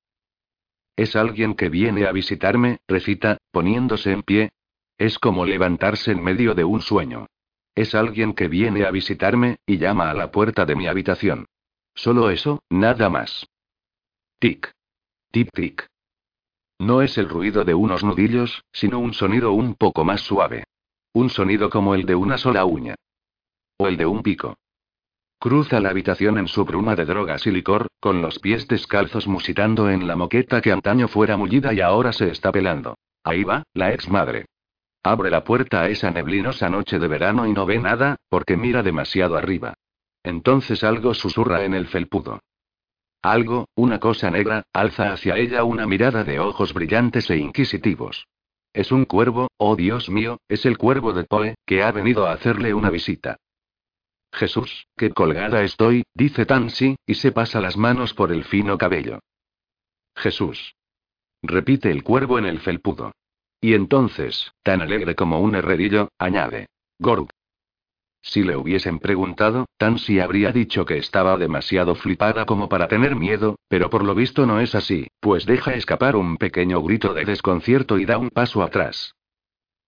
Es 0.96 1.16
alguien 1.16 1.56
que 1.56 1.70
viene 1.70 2.06
a 2.06 2.12
visitarme, 2.12 2.80
recita, 2.88 3.38
poniéndose 3.52 4.12
en 4.12 4.24
pie. 4.24 4.52
Es 4.98 5.18
como 5.18 5.46
levantarse 5.46 6.12
en 6.12 6.24
medio 6.24 6.54
de 6.54 6.64
un 6.64 6.82
sueño. 6.82 7.28
Es 7.76 7.96
alguien 7.96 8.34
que 8.34 8.48
viene 8.48 8.86
a 8.86 8.92
visitarme, 8.92 9.58
y 9.66 9.78
llama 9.78 10.12
a 10.12 10.14
la 10.14 10.32
puerta 10.32 10.66
de 10.66 10.76
mi 10.76 10.88
habitación. 10.88 11.46
Solo 11.96 12.30
eso, 12.30 12.64
nada 12.70 13.10
más. 13.10 13.48
Tic. 14.40 14.72
Tic 15.32 15.52
tic. 15.52 15.88
No 16.80 17.02
es 17.02 17.18
el 17.18 17.30
ruido 17.30 17.64
de 17.64 17.74
unos 17.74 18.04
nudillos, 18.04 18.64
sino 18.74 19.00
un 19.00 19.14
sonido 19.14 19.54
un 19.54 19.76
poco 19.76 20.04
más 20.04 20.22
suave. 20.22 20.66
Un 21.14 21.30
sonido 21.30 21.70
como 21.70 21.96
el 21.96 22.06
de 22.06 22.16
una 22.16 22.38
sola 22.38 22.66
uña. 22.66 22.96
O 23.78 23.88
el 23.88 23.98
de 23.98 24.06
un 24.06 24.24
pico. 24.24 24.58
Cruza 25.42 25.80
la 25.80 25.90
habitación 25.90 26.38
en 26.38 26.48
su 26.48 26.66
bruma 26.66 26.96
de 26.96 27.04
drogas 27.04 27.48
y 27.48 27.52
licor, 27.52 27.88
con 28.00 28.22
los 28.22 28.38
pies 28.38 28.68
descalzos 28.68 29.28
musitando 29.28 29.90
en 29.90 30.06
la 30.06 30.16
moqueta 30.16 30.62
que 30.62 30.72
antaño 30.72 31.08
fuera 31.08 31.36
mullida 31.36 31.74
y 31.74 31.82
ahora 31.82 32.14
se 32.14 32.30
está 32.30 32.52
pelando. 32.52 33.00
Ahí 33.24 33.44
va, 33.44 33.64
la 33.74 33.92
ex 33.92 34.08
madre. 34.08 34.46
Abre 35.02 35.32
la 35.32 35.44
puerta 35.44 35.82
a 35.82 35.90
esa 35.90 36.12
neblinosa 36.12 36.70
noche 36.70 37.00
de 37.00 37.08
verano 37.08 37.48
y 37.48 37.54
no 37.54 37.66
ve 37.66 37.80
nada, 37.80 38.18
porque 38.30 38.56
mira 38.56 38.84
demasiado 38.84 39.36
arriba. 39.36 39.74
Entonces 40.22 40.84
algo 40.84 41.16
susurra 41.16 41.66
en 41.66 41.74
el 41.74 41.88
felpudo. 41.88 42.40
Algo, 43.24 43.68
una 43.74 44.00
cosa 44.00 44.30
negra, 44.30 44.62
alza 44.74 45.12
hacia 45.12 45.38
ella 45.38 45.64
una 45.64 45.88
mirada 45.88 46.24
de 46.24 46.40
ojos 46.40 46.72
brillantes 46.72 47.32
e 47.32 47.38
inquisitivos. 47.38 48.28
Es 48.74 48.92
un 48.92 49.06
cuervo, 49.06 49.48
oh 49.58 49.76
Dios 49.76 50.08
mío, 50.08 50.38
es 50.48 50.68
el 50.68 50.78
cuervo 50.78 51.14
de 51.14 51.24
Poe, 51.24 51.56
que 51.66 51.82
ha 51.82 51.92
venido 51.92 52.28
a 52.28 52.34
hacerle 52.34 52.76
una 52.76 52.92
visita. 52.92 53.38
Jesús, 54.32 54.88
qué 54.98 55.12
colgada 55.12 55.64
estoy, 55.64 56.04
dice 56.14 56.46
Tansy, 56.46 56.96
y 57.06 57.16
se 57.16 57.32
pasa 57.32 57.60
las 57.62 57.78
manos 57.78 58.14
por 58.14 58.32
el 58.32 58.44
fino 58.44 58.78
cabello. 58.78 59.20
Jesús. 60.16 60.76
Repite 61.44 61.92
el 61.92 62.04
cuervo 62.04 62.38
en 62.38 62.46
el 62.46 62.60
felpudo. 62.60 63.12
Y 63.60 63.74
entonces, 63.74 64.52
tan 64.64 64.82
alegre 64.82 65.16
como 65.16 65.40
un 65.40 65.56
herrerillo, 65.56 66.10
añade. 66.18 66.68
Gorg. 67.00 67.30
Si 68.24 68.44
le 68.44 68.56
hubiesen 68.56 69.00
preguntado, 69.00 69.66
Tansy 69.78 70.20
habría 70.20 70.52
dicho 70.52 70.86
que 70.86 70.98
estaba 70.98 71.38
demasiado 71.38 71.96
flipada 71.96 72.46
como 72.46 72.70
para 72.70 72.88
tener 72.88 73.16
miedo, 73.16 73.58
pero 73.68 73.90
por 73.90 74.04
lo 74.04 74.14
visto 74.14 74.46
no 74.46 74.60
es 74.60 74.76
así, 74.76 75.08
pues 75.20 75.46
deja 75.46 75.74
escapar 75.74 76.16
un 76.16 76.38
pequeño 76.38 76.82
grito 76.84 77.16
de 77.16 77.26
desconcierto 77.26 77.98
y 77.98 78.06
da 78.06 78.20
un 78.20 78.30
paso 78.30 78.62
atrás. 78.62 79.16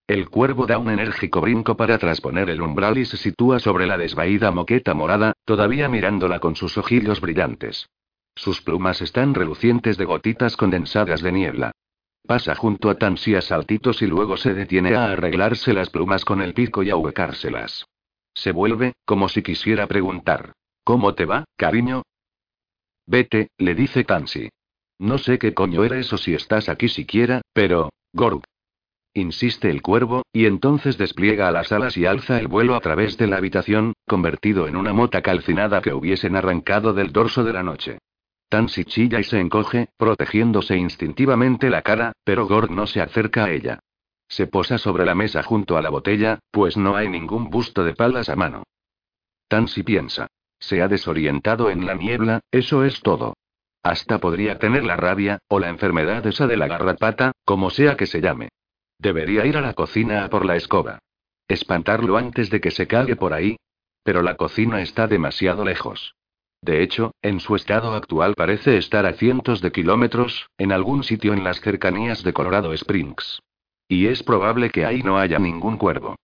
El 0.06 0.28
cuervo 0.28 0.66
da 0.66 0.76
un 0.76 0.90
enérgico 0.90 1.40
brinco 1.40 1.78
para 1.78 1.96
trasponer 1.96 2.50
el 2.50 2.60
umbral 2.60 2.98
y 2.98 3.06
se 3.06 3.16
sitúa 3.16 3.58
sobre 3.58 3.86
la 3.86 3.96
desvaída 3.96 4.50
moqueta 4.50 4.92
morada, 4.92 5.32
todavía 5.46 5.88
mirándola 5.88 6.40
con 6.40 6.56
sus 6.56 6.76
ojillos 6.76 7.22
brillantes. 7.22 7.88
Sus 8.34 8.60
plumas 8.60 9.00
están 9.00 9.32
relucientes 9.32 9.96
de 9.96 10.04
gotitas 10.04 10.58
condensadas 10.58 11.22
de 11.22 11.32
niebla. 11.32 11.72
Pasa 12.26 12.54
junto 12.54 12.90
a 12.90 12.96
Tansy 12.96 13.34
a 13.34 13.40
saltitos 13.40 14.02
y 14.02 14.06
luego 14.06 14.36
se 14.36 14.52
detiene 14.52 14.94
a 14.94 15.12
arreglarse 15.12 15.72
las 15.72 15.88
plumas 15.88 16.26
con 16.26 16.42
el 16.42 16.52
pico 16.52 16.82
y 16.82 16.90
a 16.90 16.96
huecárselas. 16.96 17.86
Se 18.34 18.52
vuelve, 18.52 18.92
como 19.06 19.30
si 19.30 19.42
quisiera 19.42 19.86
preguntar. 19.86 20.52
¿Cómo 20.84 21.14
te 21.14 21.24
va, 21.24 21.44
cariño? 21.56 22.02
Vete, 23.06 23.48
le 23.56 23.74
dice 23.74 24.04
Tansy. 24.04 24.50
No 24.98 25.16
sé 25.16 25.38
qué 25.38 25.54
coño 25.54 25.82
eres 25.82 26.12
o 26.12 26.18
si 26.18 26.34
estás 26.34 26.68
aquí 26.68 26.88
siquiera, 26.88 27.40
pero. 27.54 27.90
Gorg. 28.12 28.42
Insiste 29.16 29.70
el 29.70 29.80
cuervo, 29.80 30.24
y 30.32 30.46
entonces 30.46 30.98
despliega 30.98 31.52
las 31.52 31.70
alas 31.70 31.96
y 31.96 32.04
alza 32.04 32.40
el 32.40 32.48
vuelo 32.48 32.74
a 32.74 32.80
través 32.80 33.16
de 33.16 33.28
la 33.28 33.36
habitación, 33.36 33.92
convertido 34.08 34.66
en 34.66 34.74
una 34.74 34.92
mota 34.92 35.22
calcinada 35.22 35.80
que 35.80 35.94
hubiesen 35.94 36.34
arrancado 36.34 36.92
del 36.92 37.12
dorso 37.12 37.44
de 37.44 37.52
la 37.52 37.62
noche. 37.62 37.98
Tansy 38.48 38.84
chilla 38.84 39.20
y 39.20 39.24
se 39.24 39.38
encoge, 39.38 39.88
protegiéndose 39.96 40.76
instintivamente 40.76 41.70
la 41.70 41.82
cara, 41.82 42.12
pero 42.24 42.48
Gorg 42.48 42.72
no 42.72 42.88
se 42.88 43.00
acerca 43.00 43.44
a 43.44 43.52
ella. 43.52 43.78
Se 44.26 44.48
posa 44.48 44.78
sobre 44.78 45.04
la 45.04 45.14
mesa 45.14 45.44
junto 45.44 45.76
a 45.76 45.82
la 45.82 45.90
botella, 45.90 46.40
pues 46.50 46.76
no 46.76 46.96
hay 46.96 47.08
ningún 47.08 47.50
busto 47.50 47.84
de 47.84 47.94
palas 47.94 48.28
a 48.28 48.34
mano. 48.34 48.64
Tansy 49.46 49.84
piensa. 49.84 50.26
Se 50.58 50.82
ha 50.82 50.88
desorientado 50.88 51.70
en 51.70 51.86
la 51.86 51.94
niebla, 51.94 52.40
eso 52.50 52.84
es 52.84 53.00
todo. 53.00 53.34
Hasta 53.84 54.18
podría 54.18 54.58
tener 54.58 54.82
la 54.82 54.96
rabia, 54.96 55.38
o 55.46 55.60
la 55.60 55.68
enfermedad 55.68 56.26
esa 56.26 56.48
de 56.48 56.56
la 56.56 56.66
garrapata, 56.66 57.30
como 57.44 57.70
sea 57.70 57.96
que 57.96 58.06
se 58.06 58.20
llame. 58.20 58.48
Debería 58.98 59.44
ir 59.46 59.56
a 59.56 59.60
la 59.60 59.74
cocina 59.74 60.24
a 60.24 60.30
por 60.30 60.44
la 60.44 60.56
escoba. 60.56 60.98
Espantarlo 61.48 62.16
antes 62.16 62.50
de 62.50 62.60
que 62.60 62.70
se 62.70 62.86
cague 62.86 63.16
por 63.16 63.32
ahí. 63.32 63.56
Pero 64.02 64.22
la 64.22 64.36
cocina 64.36 64.82
está 64.82 65.06
demasiado 65.06 65.64
lejos. 65.64 66.14
De 66.64 66.82
hecho, 66.82 67.12
en 67.20 67.40
su 67.40 67.56
estado 67.56 67.94
actual 67.94 68.34
parece 68.34 68.78
estar 68.78 69.04
a 69.04 69.12
cientos 69.12 69.60
de 69.60 69.70
kilómetros, 69.70 70.48
en 70.56 70.72
algún 70.72 71.04
sitio 71.04 71.34
en 71.34 71.44
las 71.44 71.60
cercanías 71.60 72.22
de 72.22 72.32
Colorado 72.32 72.72
Springs. 72.72 73.40
Y 73.86 74.06
es 74.06 74.22
probable 74.22 74.70
que 74.70 74.86
ahí 74.86 75.02
no 75.02 75.18
haya 75.18 75.38
ningún 75.38 75.76
cuervo. 75.76 76.16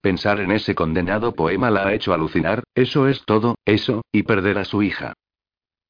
Pensar 0.00 0.38
en 0.38 0.52
ese 0.52 0.76
condenado 0.76 1.34
poema 1.34 1.70
la 1.70 1.88
ha 1.88 1.94
hecho 1.94 2.14
alucinar, 2.14 2.62
eso 2.76 3.08
es 3.08 3.24
todo, 3.24 3.56
eso, 3.64 4.02
y 4.12 4.22
perder 4.22 4.58
a 4.58 4.64
su 4.64 4.82
hija. 4.82 5.14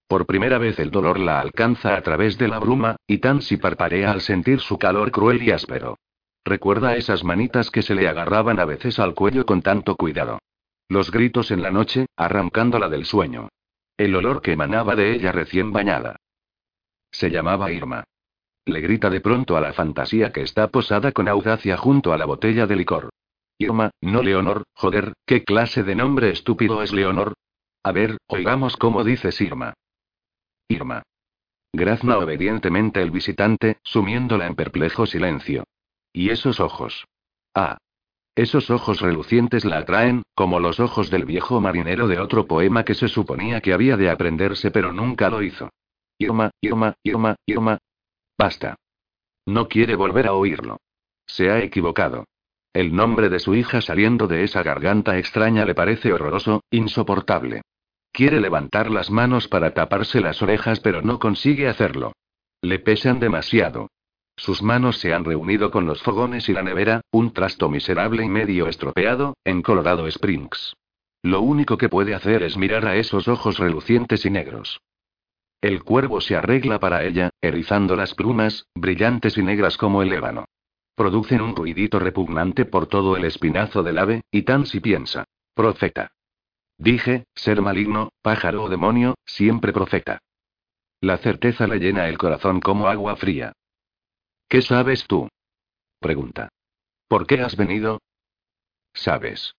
Por 0.07 0.25
primera 0.25 0.57
vez 0.57 0.79
el 0.79 0.91
dolor 0.91 1.19
la 1.19 1.39
alcanza 1.39 1.95
a 1.95 2.01
través 2.01 2.39
de 2.39 2.49
la 2.49 2.59
bruma, 2.59 2.97
y 3.07 3.19
Tansy 3.19 3.59
parparea 3.59 4.11
al 4.11 4.23
sentir 4.23 4.61
su 4.61 4.79
calor 4.79 5.11
cruel 5.11 5.43
y 5.43 5.51
áspero. 5.51 5.99
Recuerda 6.49 6.97
esas 6.97 7.25
manitas 7.25 7.71
que 7.71 7.83
se 7.83 7.95
le 7.95 8.09
agarraban 8.09 8.59
a 8.59 8.65
veces 8.65 8.99
al 8.99 9.15
cuello 9.15 9.45
con 9.45 9.61
tanto 9.61 9.97
cuidado. 9.97 10.39
Los 10.89 11.11
gritos 11.11 11.51
en 11.51 11.61
la 11.61 11.71
noche, 11.71 12.07
arrancándola 12.17 12.89
del 12.89 13.05
sueño. 13.05 13.51
El 13.99 14.17
olor 14.17 14.41
que 14.41 14.53
emanaba 14.53 14.97
de 14.97 15.13
ella 15.13 15.31
recién 15.31 15.75
bañada. 15.75 16.17
Se 17.11 17.31
llamaba 17.31 17.71
Irma. 17.71 18.05
Le 18.65 18.81
grita 18.81 19.11
de 19.11 19.21
pronto 19.21 19.59
a 19.59 19.61
la 19.61 19.75
fantasía 19.75 20.33
que 20.33 20.41
está 20.41 20.69
posada 20.69 21.13
con 21.13 21.29
audacia 21.29 21.77
junto 21.77 22.15
a 22.15 22.17
la 22.17 22.25
botella 22.25 22.67
de 22.67 22.77
licor. 22.77 23.11
Irma, 23.59 23.91
no 24.01 24.23
Leonor, 24.23 24.63
joder, 24.73 25.13
¿qué 25.27 25.45
clase 25.45 25.83
de 25.83 25.97
nombre 25.97 26.31
estúpido 26.31 26.83
es 26.83 26.95
Leonor? 26.95 27.35
A 27.83 27.93
ver, 27.93 28.17
oigamos 28.27 28.79
cómo 28.79 29.05
dices 29.05 29.39
Irma. 29.43 29.75
Irma. 30.67 31.03
Grazna 31.75 32.17
obedientemente 32.17 33.03
el 33.03 33.11
visitante, 33.11 33.77
sumiéndola 33.83 34.47
en 34.47 34.55
perplejo 34.55 35.05
silencio. 35.05 35.65
¿Y 36.13 36.31
esos 36.31 36.61
ojos? 36.61 37.07
Ah. 37.55 37.79
Esos 38.35 38.71
ojos 38.71 39.01
relucientes 39.01 39.65
la 39.65 39.79
atraen, 39.79 40.23
como 40.35 40.61
los 40.61 40.79
ojos 40.79 41.11
del 41.11 41.25
viejo 41.25 41.61
marinero 41.61 42.07
de 42.07 42.21
otro 42.21 42.47
poema 42.47 42.85
que 42.85 42.95
se 42.95 43.09
suponía 43.09 43.61
que 43.61 43.73
había 43.73 43.97
de 43.97 44.11
aprenderse 44.11 44.71
pero 44.71 44.93
nunca 44.93 45.29
lo 45.29 45.43
hizo. 45.43 45.71
Irma, 46.19 46.51
Irma, 46.61 46.95
Irma, 47.03 47.37
Irma, 47.47 47.79
Basta. 48.39 48.77
No 49.47 49.69
quiere 49.69 49.97
volver 49.97 50.29
a 50.29 50.35
oírlo. 50.35 50.79
Se 51.27 51.51
ha 51.51 51.59
equivocado. 51.61 52.25
El 52.73 52.95
nombre 52.95 53.29
de 53.29 53.41
su 53.41 53.57
hija 53.57 53.81
saliendo 53.81 54.29
de 54.29 54.45
esa 54.45 54.63
garganta 54.63 55.19
extraña 55.19 55.65
le 55.65 55.75
parece 55.75 56.13
horroroso, 56.13 56.63
insoportable. 56.71 57.63
Quiere 58.13 58.41
levantar 58.41 58.91
las 58.91 59.11
manos 59.11 59.49
para 59.49 59.75
taparse 59.75 60.21
las 60.21 60.41
orejas 60.41 60.79
pero 60.79 61.03
no 61.03 61.19
consigue 61.19 61.67
hacerlo. 61.67 62.13
Le 62.63 62.79
pesan 62.79 63.19
demasiado. 63.19 63.89
Sus 64.39 64.63
manos 64.63 64.99
se 64.99 65.13
han 65.13 65.25
reunido 65.25 65.73
con 65.73 65.85
los 65.85 66.01
fogones 66.01 66.49
y 66.49 66.53
la 66.53 66.63
nevera, 66.63 67.01
un 67.11 67.33
trasto 67.33 67.69
miserable 67.69 68.25
y 68.25 68.29
medio 68.29 68.69
estropeado, 68.69 69.37
en 69.45 69.63
Colorado 69.63 70.07
Springs. 70.07 70.77
Lo 71.23 71.41
único 71.41 71.77
que 71.77 71.89
puede 71.89 72.15
hacer 72.15 72.45
es 72.45 72.57
mirar 72.57 72.87
a 72.87 72.95
esos 72.95 73.27
ojos 73.27 73.59
relucientes 73.59 74.25
y 74.25 74.31
negros. 74.31 74.81
El 75.61 75.83
cuervo 75.83 76.21
se 76.21 76.37
arregla 76.37 76.79
para 76.79 77.03
ella, 77.03 77.31
erizando 77.41 77.97
las 77.97 78.15
plumas, 78.15 78.67
brillantes 78.77 79.37
y 79.37 79.43
negras 79.43 79.77
como 79.77 80.03
el 80.03 80.13
ébano. 80.13 80.45
Producen 80.95 81.41
un 81.41 81.57
ruidito 81.57 81.99
repugnante 81.99 82.65
por 82.65 82.87
todo 82.87 83.17
el 83.17 83.25
espinazo 83.25 83.83
del 83.83 83.99
ave, 83.99 84.21
y 84.31 84.43
Tansy 84.43 84.79
piensa. 84.79 85.25
Profeta. 85.53 86.13
Dije, 86.77 87.25
ser 87.35 87.61
maligno, 87.61 88.11
pájaro 88.23 88.63
o 88.63 88.69
demonio, 88.69 89.17
siempre 89.25 89.73
profeta. 89.73 90.21
La 91.01 91.19
certeza 91.19 91.67
le 91.67 91.81
llena 91.81 92.09
el 92.09 92.19
corazón 92.19 92.61
como 92.61 92.87
agua 92.87 93.17
fría. 93.17 93.53
¿Qué 94.49 94.63
sabes 94.63 95.07
tú? 95.07 95.29
Pregunta. 96.01 96.49
¿Por 97.07 97.27
qué 97.27 97.41
has 97.43 97.55
venido? 97.57 98.01
Sabes. 98.95 99.53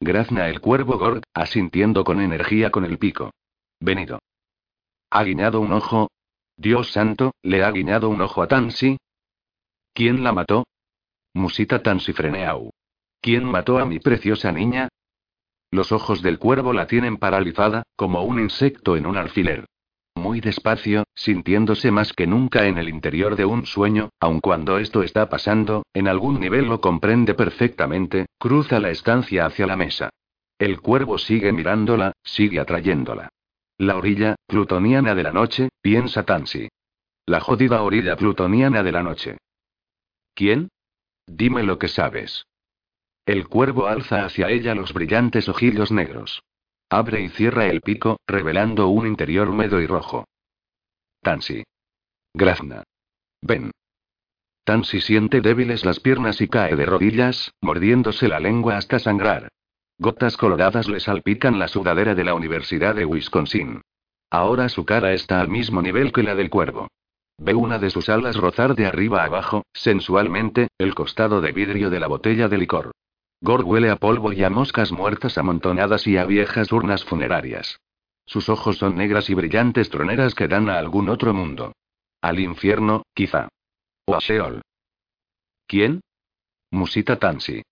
Grazna 0.00 0.48
el 0.48 0.60
cuervo 0.60 0.98
Gord, 0.98 1.22
asintiendo 1.32 2.02
con 2.02 2.20
energía 2.20 2.70
con 2.70 2.84
el 2.84 2.98
pico. 2.98 3.30
Venido. 3.80 4.18
¿Ha 5.10 5.22
guiñado 5.22 5.60
un 5.60 5.72
ojo? 5.72 6.10
Dios 6.56 6.90
santo, 6.90 7.32
¿le 7.42 7.62
ha 7.62 7.70
guiñado 7.70 8.08
un 8.08 8.20
ojo 8.20 8.42
a 8.42 8.48
Tansy? 8.48 8.96
¿Quién 9.94 10.24
la 10.24 10.32
mató? 10.32 10.64
Musita 11.32 11.82
Tansy 11.82 12.12
Freneau. 12.12 12.70
¿Quién 13.20 13.44
mató 13.44 13.78
a 13.78 13.84
mi 13.84 14.00
preciosa 14.00 14.50
niña? 14.50 14.88
Los 15.70 15.92
ojos 15.92 16.20
del 16.22 16.38
cuervo 16.38 16.72
la 16.72 16.86
tienen 16.86 17.18
paralizada, 17.18 17.84
como 17.94 18.22
un 18.22 18.40
insecto 18.40 18.96
en 18.96 19.06
un 19.06 19.16
alfiler. 19.16 19.66
Muy 20.26 20.40
despacio, 20.40 21.04
sintiéndose 21.14 21.92
más 21.92 22.12
que 22.12 22.26
nunca 22.26 22.66
en 22.66 22.78
el 22.78 22.88
interior 22.88 23.36
de 23.36 23.44
un 23.44 23.64
sueño, 23.64 24.10
aun 24.18 24.40
cuando 24.40 24.78
esto 24.78 25.04
está 25.04 25.28
pasando, 25.28 25.84
en 25.94 26.08
algún 26.08 26.40
nivel 26.40 26.64
lo 26.64 26.80
comprende 26.80 27.34
perfectamente, 27.34 28.26
cruza 28.36 28.80
la 28.80 28.90
estancia 28.90 29.46
hacia 29.46 29.68
la 29.68 29.76
mesa. 29.76 30.10
El 30.58 30.80
cuervo 30.80 31.18
sigue 31.18 31.52
mirándola, 31.52 32.10
sigue 32.24 32.58
atrayéndola. 32.58 33.28
La 33.78 33.96
orilla, 33.96 34.34
plutoniana 34.48 35.14
de 35.14 35.22
la 35.22 35.30
noche, 35.30 35.68
piensa 35.80 36.24
Tansy. 36.24 36.70
La 37.24 37.38
jodida 37.38 37.82
orilla 37.82 38.16
plutoniana 38.16 38.82
de 38.82 38.90
la 38.90 39.04
noche. 39.04 39.38
¿Quién? 40.34 40.70
Dime 41.28 41.62
lo 41.62 41.78
que 41.78 41.86
sabes. 41.86 42.46
El 43.26 43.46
cuervo 43.46 43.86
alza 43.86 44.24
hacia 44.24 44.48
ella 44.48 44.74
los 44.74 44.92
brillantes 44.92 45.48
ojillos 45.48 45.92
negros. 45.92 46.42
Abre 46.88 47.20
y 47.22 47.28
cierra 47.30 47.66
el 47.66 47.80
pico, 47.80 48.18
revelando 48.26 48.88
un 48.88 49.06
interior 49.06 49.48
húmedo 49.48 49.80
y 49.80 49.86
rojo. 49.86 50.24
Tansy. 51.20 51.64
Grazna. 52.32 52.84
Ven. 53.42 53.72
Tansy 54.64 55.00
siente 55.00 55.40
débiles 55.40 55.84
las 55.84 55.98
piernas 55.98 56.40
y 56.40 56.48
cae 56.48 56.76
de 56.76 56.86
rodillas, 56.86 57.52
mordiéndose 57.60 58.28
la 58.28 58.38
lengua 58.38 58.76
hasta 58.76 58.98
sangrar. 58.98 59.48
Gotas 59.98 60.36
coloradas 60.36 60.88
le 60.88 61.00
salpican 61.00 61.58
la 61.58 61.68
sudadera 61.68 62.14
de 62.14 62.24
la 62.24 62.34
Universidad 62.34 62.94
de 62.94 63.04
Wisconsin. 63.04 63.80
Ahora 64.30 64.68
su 64.68 64.84
cara 64.84 65.12
está 65.12 65.40
al 65.40 65.48
mismo 65.48 65.82
nivel 65.82 66.12
que 66.12 66.22
la 66.22 66.34
del 66.34 66.50
cuervo. 66.50 66.88
Ve 67.38 67.54
una 67.54 67.78
de 67.78 67.90
sus 67.90 68.08
alas 68.08 68.36
rozar 68.36 68.74
de 68.74 68.86
arriba 68.86 69.24
abajo, 69.24 69.64
sensualmente, 69.72 70.68
el 70.78 70.94
costado 70.94 71.40
de 71.40 71.52
vidrio 71.52 71.90
de 71.90 72.00
la 72.00 72.06
botella 72.06 72.48
de 72.48 72.58
licor. 72.58 72.92
Gord 73.40 73.64
huele 73.64 73.90
a 73.90 73.96
polvo 73.96 74.32
y 74.32 74.42
a 74.44 74.50
moscas 74.50 74.92
muertas 74.92 75.38
amontonadas 75.38 76.06
y 76.06 76.16
a 76.16 76.24
viejas 76.24 76.72
urnas 76.72 77.04
funerarias. 77.04 77.78
Sus 78.24 78.48
ojos 78.48 78.78
son 78.78 78.96
negras 78.96 79.30
y 79.30 79.34
brillantes 79.34 79.90
troneras 79.90 80.34
que 80.34 80.48
dan 80.48 80.68
a 80.68 80.78
algún 80.78 81.08
otro 81.08 81.32
mundo. 81.32 81.72
Al 82.20 82.40
infierno, 82.40 83.02
quizá. 83.14 83.48
O 84.06 84.14
a 84.14 84.18
Sheol. 84.18 84.62
¿Quién? 85.66 86.00
Musita 86.70 87.18
Tansy. 87.18 87.62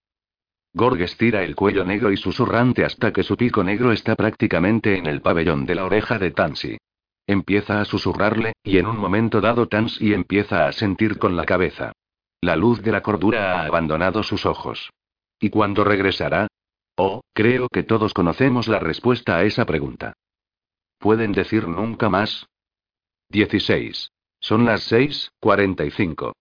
Gorg 0.73 1.01
estira 1.03 1.43
el 1.45 1.55
cuello 1.55 1.85
negro 1.85 2.11
y 2.13 2.17
susurrante 2.17 2.85
hasta 2.85 3.13
que 3.13 3.23
su 3.23 3.37
pico 3.37 3.63
negro 3.63 3.93
está 3.93 4.17
prácticamente 4.17 4.97
en 4.99 5.07
el 5.07 5.23
pabellón 5.23 5.67
de 5.67 5.77
la 5.77 5.85
oreja 5.85 6.19
de 6.19 6.33
Tansy. 6.33 6.77
Empieza 7.27 7.81
a 7.81 7.85
susurrarle, 7.85 8.53
y 8.63 8.79
en 8.79 8.87
un 8.87 8.99
momento 8.99 9.41
dado 9.41 9.67
Tansy 9.67 10.13
empieza 10.13 10.67
a 10.67 10.73
sentir 10.73 11.19
con 11.19 11.37
la 11.37 11.47
cabeza. 11.47 11.93
La 12.41 12.57
luz 12.57 12.83
de 12.83 12.93
la 12.93 13.03
cordura 13.03 13.61
ha 13.61 13.67
abandonado 13.67 14.23
sus 14.23 14.45
ojos. 14.47 14.91
¿Y 15.41 15.51
cuándo 15.51 15.85
regresará? 15.85 16.49
Oh, 16.97 17.23
creo 17.33 17.69
que 17.69 17.83
todos 17.83 18.15
conocemos 18.15 18.69
la 18.69 18.79
respuesta 18.79 19.37
a 19.37 19.45
esa 19.45 19.65
pregunta. 19.65 20.13
¿Pueden 20.99 21.33
decir 21.33 21.67
nunca 21.67 22.09
más? 22.09 22.47
16. 23.31 24.11
Son 24.41 24.65
las 24.65 24.91
6:45. 24.93 26.33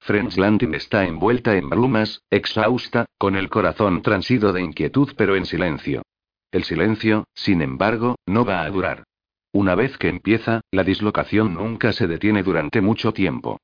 Friends 0.00 0.36
Landing 0.36 0.74
está 0.74 1.04
envuelta 1.04 1.56
en 1.56 1.70
brumas, 1.70 2.22
exhausta, 2.28 3.06
con 3.18 3.36
el 3.36 3.48
corazón 3.48 4.02
transido 4.02 4.52
de 4.52 4.60
inquietud 4.60 5.14
pero 5.16 5.36
en 5.36 5.46
silencio. 5.46 6.02
El 6.50 6.64
silencio, 6.64 7.24
sin 7.34 7.62
embargo, 7.62 8.16
no 8.26 8.44
va 8.44 8.62
a 8.62 8.70
durar. 8.70 9.04
Una 9.52 9.74
vez 9.74 9.96
que 9.98 10.08
empieza, 10.08 10.60
la 10.70 10.82
dislocación 10.82 11.54
nunca 11.54 11.92
se 11.92 12.06
detiene 12.06 12.42
durante 12.42 12.80
mucho 12.80 13.12
tiempo. 13.12 13.58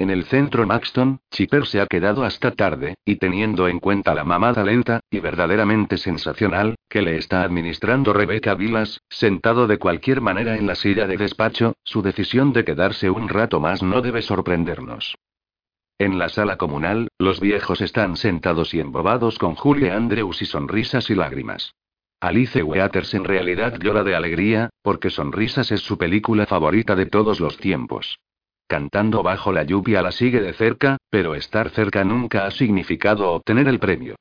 En 0.00 0.08
el 0.08 0.24
centro 0.24 0.66
Maxton, 0.66 1.20
Chipper 1.30 1.66
se 1.66 1.78
ha 1.78 1.86
quedado 1.86 2.24
hasta 2.24 2.52
tarde, 2.52 2.94
y 3.04 3.16
teniendo 3.16 3.68
en 3.68 3.80
cuenta 3.80 4.14
la 4.14 4.24
mamada 4.24 4.64
lenta, 4.64 5.00
y 5.10 5.20
verdaderamente 5.20 5.98
sensacional, 5.98 6.76
que 6.88 7.02
le 7.02 7.18
está 7.18 7.42
administrando 7.42 8.14
Rebecca 8.14 8.54
Vilas, 8.54 9.02
sentado 9.10 9.66
de 9.66 9.78
cualquier 9.78 10.22
manera 10.22 10.56
en 10.56 10.66
la 10.66 10.74
silla 10.74 11.06
de 11.06 11.18
despacho, 11.18 11.74
su 11.84 12.00
decisión 12.00 12.54
de 12.54 12.64
quedarse 12.64 13.10
un 13.10 13.28
rato 13.28 13.60
más 13.60 13.82
no 13.82 14.00
debe 14.00 14.22
sorprendernos. 14.22 15.18
En 15.98 16.18
la 16.18 16.30
sala 16.30 16.56
comunal, 16.56 17.08
los 17.18 17.38
viejos 17.38 17.82
están 17.82 18.16
sentados 18.16 18.72
y 18.72 18.80
embobados 18.80 19.38
con 19.38 19.54
Julie 19.54 19.90
Andrews 19.90 20.40
y 20.40 20.46
sonrisas 20.46 21.10
y 21.10 21.14
lágrimas. 21.14 21.74
Alice 22.20 22.62
Weathers 22.62 23.12
en 23.12 23.24
realidad 23.24 23.78
llora 23.78 24.02
de 24.02 24.14
alegría, 24.14 24.70
porque 24.80 25.10
Sonrisas 25.10 25.70
es 25.70 25.82
su 25.82 25.98
película 25.98 26.46
favorita 26.46 26.96
de 26.96 27.04
todos 27.04 27.38
los 27.38 27.58
tiempos. 27.58 28.18
Cantando 28.70 29.24
bajo 29.24 29.50
la 29.52 29.64
lluvia 29.64 30.00
la 30.00 30.12
sigue 30.12 30.40
de 30.40 30.52
cerca, 30.52 30.96
pero 31.10 31.34
estar 31.34 31.70
cerca 31.70 32.04
nunca 32.04 32.46
ha 32.46 32.52
significado 32.52 33.32
obtener 33.32 33.66
el 33.66 33.80
premio. 33.80 34.14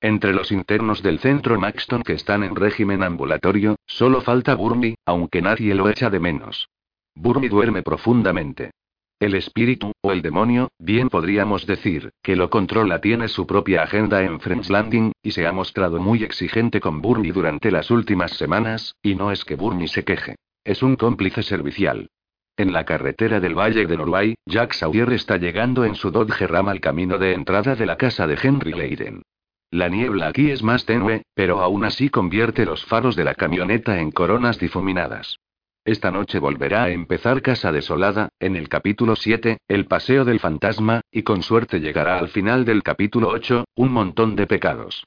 Entre 0.00 0.32
los 0.32 0.52
internos 0.52 1.02
del 1.02 1.18
centro 1.18 1.58
Maxton 1.58 2.04
que 2.04 2.12
están 2.12 2.44
en 2.44 2.54
régimen 2.54 3.02
ambulatorio, 3.02 3.74
solo 3.84 4.20
falta 4.20 4.54
Burmy, 4.54 4.94
aunque 5.06 5.42
nadie 5.42 5.74
lo 5.74 5.88
echa 5.88 6.08
de 6.08 6.20
menos. 6.20 6.68
Burmy 7.16 7.48
duerme 7.48 7.82
profundamente. 7.82 8.70
El 9.18 9.34
espíritu, 9.34 9.90
o 10.00 10.12
el 10.12 10.22
demonio, 10.22 10.68
bien 10.78 11.08
podríamos 11.08 11.66
decir, 11.66 12.10
que 12.22 12.36
lo 12.36 12.48
controla 12.48 13.00
tiene 13.00 13.26
su 13.26 13.44
propia 13.44 13.82
agenda 13.82 14.22
en 14.22 14.38
Friends 14.38 14.70
Landing, 14.70 15.10
y 15.20 15.32
se 15.32 15.48
ha 15.48 15.52
mostrado 15.52 15.98
muy 15.98 16.22
exigente 16.22 16.78
con 16.78 17.02
Burnie 17.02 17.32
durante 17.32 17.72
las 17.72 17.90
últimas 17.90 18.30
semanas, 18.36 18.94
y 19.02 19.16
no 19.16 19.32
es 19.32 19.44
que 19.44 19.56
Burnie 19.56 19.88
se 19.88 20.04
queje. 20.04 20.36
Es 20.62 20.84
un 20.84 20.94
cómplice 20.94 21.42
servicial. 21.42 22.08
En 22.58 22.72
la 22.72 22.84
carretera 22.84 23.38
del 23.38 23.54
Valle 23.54 23.84
de 23.84 23.96
Norway, 23.98 24.34
Jack 24.46 24.72
Sawyer 24.72 25.12
está 25.12 25.36
llegando 25.36 25.84
en 25.84 25.94
su 25.94 26.10
Dodge 26.10 26.46
Ram 26.46 26.70
al 26.70 26.80
camino 26.80 27.18
de 27.18 27.34
entrada 27.34 27.74
de 27.74 27.84
la 27.84 27.98
casa 27.98 28.26
de 28.26 28.38
Henry 28.42 28.72
Leiden. 28.72 29.22
La 29.70 29.90
niebla 29.90 30.28
aquí 30.28 30.50
es 30.50 30.62
más 30.62 30.86
tenue, 30.86 31.22
pero 31.34 31.60
aún 31.60 31.84
así 31.84 32.08
convierte 32.08 32.64
los 32.64 32.82
faros 32.86 33.14
de 33.14 33.24
la 33.24 33.34
camioneta 33.34 34.00
en 34.00 34.10
coronas 34.10 34.58
difuminadas. 34.58 35.38
Esta 35.84 36.10
noche 36.10 36.38
volverá 36.38 36.84
a 36.84 36.90
empezar 36.90 37.42
Casa 37.42 37.72
Desolada, 37.72 38.30
en 38.40 38.56
el 38.56 38.70
capítulo 38.70 39.16
7, 39.16 39.58
El 39.68 39.84
Paseo 39.84 40.24
del 40.24 40.40
Fantasma, 40.40 41.02
y 41.10 41.24
con 41.24 41.42
suerte 41.42 41.80
llegará 41.80 42.18
al 42.18 42.28
final 42.28 42.64
del 42.64 42.82
capítulo 42.82 43.28
8, 43.28 43.66
Un 43.74 43.92
montón 43.92 44.34
de 44.34 44.46
pecados. 44.46 45.04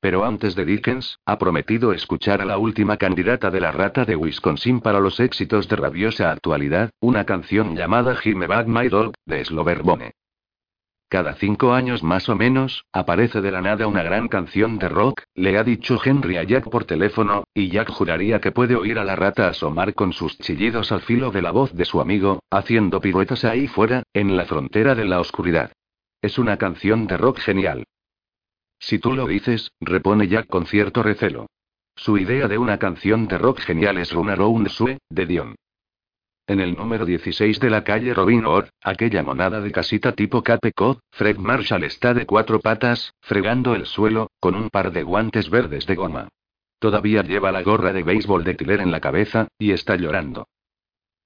Pero 0.00 0.24
antes 0.24 0.54
de 0.54 0.64
Dickens, 0.64 1.18
ha 1.26 1.38
prometido 1.38 1.92
escuchar 1.92 2.40
a 2.40 2.46
la 2.46 2.56
última 2.56 2.96
candidata 2.96 3.50
de 3.50 3.60
la 3.60 3.70
rata 3.70 4.06
de 4.06 4.16
Wisconsin 4.16 4.80
para 4.80 4.98
los 4.98 5.20
éxitos 5.20 5.68
de 5.68 5.76
rabiosa 5.76 6.30
actualidad, 6.30 6.90
una 7.00 7.24
canción 7.26 7.76
llamada 7.76 8.16
Jimmy 8.16 8.46
Bag 8.46 8.66
My 8.66 8.88
Dog, 8.88 9.12
de 9.26 9.44
Sloverbone. 9.44 10.12
Cada 11.10 11.34
cinco 11.34 11.74
años 11.74 12.04
más 12.04 12.28
o 12.28 12.36
menos, 12.36 12.84
aparece 12.92 13.40
de 13.40 13.50
la 13.50 13.60
nada 13.60 13.88
una 13.88 14.04
gran 14.04 14.28
canción 14.28 14.78
de 14.78 14.88
rock, 14.88 15.22
le 15.34 15.58
ha 15.58 15.64
dicho 15.64 16.00
Henry 16.02 16.36
a 16.36 16.44
Jack 16.44 16.70
por 16.70 16.84
teléfono, 16.84 17.44
y 17.52 17.68
Jack 17.68 17.90
juraría 17.90 18.40
que 18.40 18.52
puede 18.52 18.76
oír 18.76 18.96
a 18.96 19.04
la 19.04 19.16
rata 19.16 19.48
asomar 19.48 19.94
con 19.94 20.12
sus 20.12 20.38
chillidos 20.38 20.92
al 20.92 21.02
filo 21.02 21.32
de 21.32 21.42
la 21.42 21.50
voz 21.50 21.74
de 21.74 21.84
su 21.84 22.00
amigo, 22.00 22.38
haciendo 22.48 23.00
piruetas 23.00 23.44
ahí 23.44 23.66
fuera, 23.66 24.04
en 24.14 24.36
la 24.36 24.44
frontera 24.44 24.94
de 24.94 25.04
la 25.04 25.18
oscuridad. 25.18 25.72
Es 26.22 26.38
una 26.38 26.56
canción 26.58 27.08
de 27.08 27.16
rock 27.16 27.40
genial. 27.40 27.84
Si 28.80 28.98
tú 28.98 29.12
lo 29.12 29.26
dices, 29.26 29.70
repone 29.78 30.26
Jack 30.26 30.48
con 30.48 30.66
cierto 30.66 31.02
recelo. 31.02 31.46
Su 31.94 32.16
idea 32.16 32.48
de 32.48 32.56
una 32.56 32.78
canción 32.78 33.28
de 33.28 33.36
rock 33.36 33.60
genial 33.60 33.98
es 33.98 34.10
Run 34.10 34.30
Around 34.30 34.68
Sue, 34.70 34.98
de 35.10 35.26
Dion. 35.26 35.54
En 36.46 36.60
el 36.60 36.74
número 36.74 37.04
16 37.04 37.60
de 37.60 37.70
la 37.70 37.84
calle 37.84 38.14
Robin 38.14 38.44
Hood, 38.44 38.70
aquella 38.82 39.22
monada 39.22 39.60
de 39.60 39.70
casita 39.70 40.12
tipo 40.12 40.42
Cape 40.42 40.72
Cod, 40.72 40.98
Fred 41.12 41.36
Marshall 41.36 41.84
está 41.84 42.14
de 42.14 42.24
cuatro 42.24 42.58
patas, 42.58 43.12
fregando 43.20 43.74
el 43.74 43.84
suelo, 43.84 44.30
con 44.40 44.54
un 44.54 44.70
par 44.70 44.90
de 44.92 45.02
guantes 45.02 45.50
verdes 45.50 45.86
de 45.86 45.94
goma. 45.94 46.28
Todavía 46.78 47.22
lleva 47.22 47.52
la 47.52 47.62
gorra 47.62 47.92
de 47.92 48.02
béisbol 48.02 48.42
de 48.44 48.54
Tiller 48.54 48.80
en 48.80 48.90
la 48.90 49.00
cabeza, 49.00 49.48
y 49.58 49.72
está 49.72 49.96
llorando. 49.96 50.48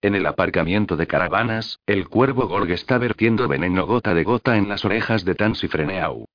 En 0.02 0.16
el 0.16 0.26
aparcamiento 0.26 0.96
de 0.96 1.06
caravanas, 1.06 1.78
el 1.86 2.08
cuervo 2.08 2.48
Gorg 2.48 2.70
está 2.72 2.98
vertiendo 2.98 3.46
veneno 3.46 3.86
gota 3.86 4.12
de 4.12 4.24
gota 4.24 4.56
en 4.56 4.68
las 4.68 4.84
orejas 4.84 5.24
de 5.24 5.36
Tansy 5.36 5.68
Freneau. 5.68 6.26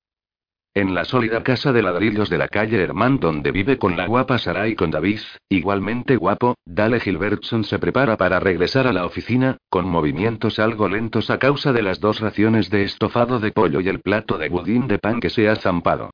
En 0.72 0.94
la 0.94 1.04
sólida 1.04 1.42
casa 1.42 1.72
de 1.72 1.82
ladrillos 1.82 2.30
de 2.30 2.38
la 2.38 2.46
calle 2.46 2.80
Herman 2.80 3.18
donde 3.18 3.50
vive 3.50 3.76
con 3.76 3.96
la 3.96 4.06
guapa 4.06 4.38
Sarai 4.38 4.72
y 4.72 4.76
con 4.76 4.92
David, 4.92 5.18
igualmente 5.48 6.14
guapo, 6.14 6.54
Dale 6.64 7.00
Gilbertson 7.00 7.64
se 7.64 7.80
prepara 7.80 8.16
para 8.16 8.38
regresar 8.38 8.86
a 8.86 8.92
la 8.92 9.04
oficina, 9.04 9.56
con 9.68 9.88
movimientos 9.88 10.60
algo 10.60 10.88
lentos 10.88 11.28
a 11.30 11.40
causa 11.40 11.72
de 11.72 11.82
las 11.82 11.98
dos 11.98 12.20
raciones 12.20 12.70
de 12.70 12.84
estofado 12.84 13.40
de 13.40 13.50
pollo 13.50 13.80
y 13.80 13.88
el 13.88 13.98
plato 13.98 14.38
de 14.38 14.48
budín 14.48 14.86
de 14.86 15.00
pan 15.00 15.18
que 15.18 15.28
se 15.28 15.48
ha 15.48 15.56
zampado. 15.56 16.10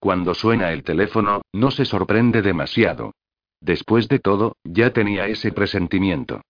Cuando 0.00 0.34
suena 0.34 0.72
el 0.72 0.82
teléfono, 0.82 1.42
no 1.52 1.70
se 1.70 1.84
sorprende 1.84 2.42
demasiado. 2.42 3.12
Después 3.60 4.08
de 4.08 4.18
todo, 4.18 4.56
ya 4.64 4.90
tenía 4.90 5.28
ese 5.28 5.52
presentimiento. 5.52 6.40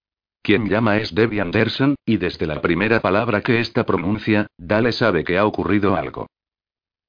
Quien 0.42 0.66
llama 0.66 0.96
es 0.96 1.14
Debbie 1.14 1.42
Anderson, 1.42 1.96
y 2.06 2.16
desde 2.16 2.46
la 2.46 2.62
primera 2.62 3.00
palabra 3.00 3.42
que 3.42 3.60
ésta 3.60 3.84
pronuncia, 3.84 4.46
Dale 4.56 4.92
sabe 4.92 5.24
que 5.24 5.36
ha 5.36 5.44
ocurrido 5.44 5.94
algo. 5.94 6.26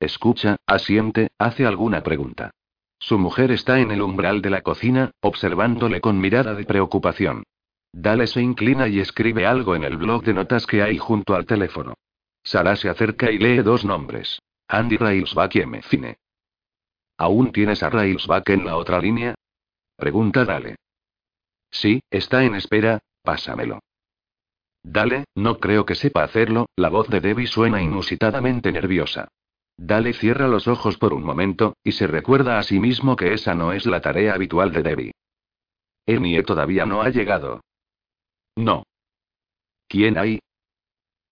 Escucha, 0.02 0.58
asiente, 0.66 1.30
hace 1.38 1.64
alguna 1.64 2.02
pregunta. 2.02 2.50
Su 2.98 3.20
mujer 3.20 3.52
está 3.52 3.80
en 3.80 3.92
el 3.92 4.02
umbral 4.02 4.42
de 4.42 4.50
la 4.50 4.62
cocina, 4.62 5.12
observándole 5.22 6.02
con 6.02 6.20
mirada 6.20 6.56
de 6.56 6.66
preocupación. 6.66 7.44
Dale 7.94 8.26
se 8.26 8.42
inclina 8.42 8.88
y 8.88 9.00
escribe 9.00 9.46
algo 9.46 9.76
en 9.76 9.84
el 9.84 9.98
blog 9.98 10.24
de 10.24 10.34
notas 10.34 10.66
que 10.66 10.82
hay 10.82 10.98
junto 10.98 11.36
al 11.36 11.46
teléfono. 11.46 11.94
Sara 12.44 12.76
se 12.76 12.90
acerca 12.90 13.30
y 13.30 13.38
lee 13.38 13.60
dos 13.60 13.86
nombres. 13.86 14.42
Andy 14.68 14.98
Railsback 14.98 15.56
y 15.58 15.60
M. 15.60 15.82
Fine. 15.84 16.18
¿Aún 17.18 17.52
tienes 17.52 17.84
a 17.84 17.92
Railsback 17.92 18.50
en 18.50 18.66
la 18.66 18.78
otra 18.78 19.00
línea? 19.00 19.36
Pregunta 19.98 20.46
Dale. 20.46 20.78
Sí, 21.70 22.02
está 22.10 22.44
en 22.44 22.56
espera, 22.56 23.04
pásamelo. 23.22 23.82
Dale, 24.82 25.26
no 25.36 25.60
creo 25.60 25.86
que 25.86 25.94
sepa 25.94 26.24
hacerlo, 26.24 26.70
la 26.76 26.90
voz 26.90 27.08
de 27.08 27.20
Debbie 27.20 27.46
suena 27.46 27.84
inusitadamente 27.84 28.72
nerviosa. 28.72 29.28
Dale 29.84 30.14
cierra 30.14 30.48
los 30.48 30.68
ojos 30.68 31.00
por 31.00 31.11
un 31.11 31.24
momento, 31.24 31.76
y 31.84 31.93
se 31.93 32.06
recuerda 32.06 32.60
a 32.60 32.64
sí 32.64 32.80
mismo 32.80 33.16
que 33.16 33.34
esa 33.34 33.56
no 33.56 33.74
es 33.74 33.88
la 33.88 34.00
tarea 34.00 34.35
habitual 34.35 34.72
de 34.72 34.84
Debbie. 34.84 35.11
Ernie 36.06 36.43
todavía 36.43 36.85
no 36.85 37.01
ha 37.01 37.10
llegado. 37.10 37.61
No. 38.56 38.84
¿Quién 39.88 40.19
hay? 40.19 40.40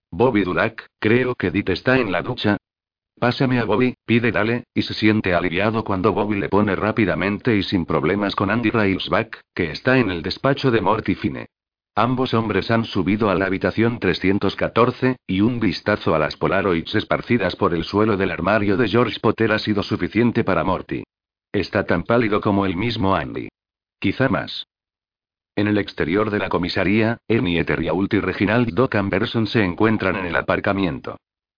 Bobby 0.09 0.43
Dulac, 0.43 0.87
creo 0.97 1.35
que 1.35 1.51
Dit 1.51 1.69
está 1.69 1.99
en 1.99 2.11
la 2.11 2.23
ducha. 2.23 2.57
Pásame 3.19 3.59
a 3.59 3.65
Bobby, 3.65 3.93
pide 4.03 4.31
Dale, 4.31 4.63
y 4.73 4.81
se 4.81 4.95
siente 4.95 5.35
aliviado 5.35 5.83
cuando 5.83 6.11
Bobby 6.11 6.39
le 6.39 6.49
pone 6.49 6.75
rápidamente 6.75 7.55
y 7.55 7.61
sin 7.61 7.85
problemas 7.85 8.35
con 8.35 8.49
Andy 8.49 8.71
Railsback, 8.71 9.41
que 9.53 9.69
está 9.69 9.99
en 9.99 10.09
el 10.09 10.23
despacho 10.23 10.71
de 10.71 10.81
Morty 10.81 11.13
Fine. 11.13 11.49
Ambos 11.99 12.33
hombres 12.33 12.71
han 12.71 12.85
subido 12.85 13.29
a 13.29 13.35
la 13.35 13.45
habitación 13.45 13.99
314, 13.99 15.17
y 15.27 15.41
un 15.41 15.59
vistazo 15.59 16.15
a 16.15 16.19
las 16.19 16.37
Polaroids 16.37 16.95
esparcidas 16.95 17.57
por 17.57 17.73
el 17.73 17.83
suelo 17.83 18.15
del 18.15 18.31
armario 18.31 18.77
de 18.77 18.87
George 18.87 19.19
Potter 19.19 19.51
ha 19.51 19.59
sido 19.59 19.83
suficiente 19.83 20.45
para 20.45 20.63
Morty. 20.63 21.03
Está 21.51 21.85
tan 21.85 22.03
pálido 22.03 22.39
como 22.39 22.65
el 22.65 22.77
mismo 22.77 23.17
Andy. 23.17 23.49
Quizá 23.99 24.29
más. 24.29 24.65
En 25.57 25.67
el 25.67 25.77
exterior 25.77 26.29
de 26.29 26.39
la 26.39 26.47
comisaría, 26.47 27.17
Ernie 27.27 27.59
Eteriault 27.59 28.13
y 28.13 28.21
Reginald 28.21 28.73
Doc 28.73 28.95
Amberson 28.95 29.45
se 29.45 29.61
encuentran 29.61 30.15
en 30.15 30.27
el 30.27 30.37
aparcamiento. 30.37 31.17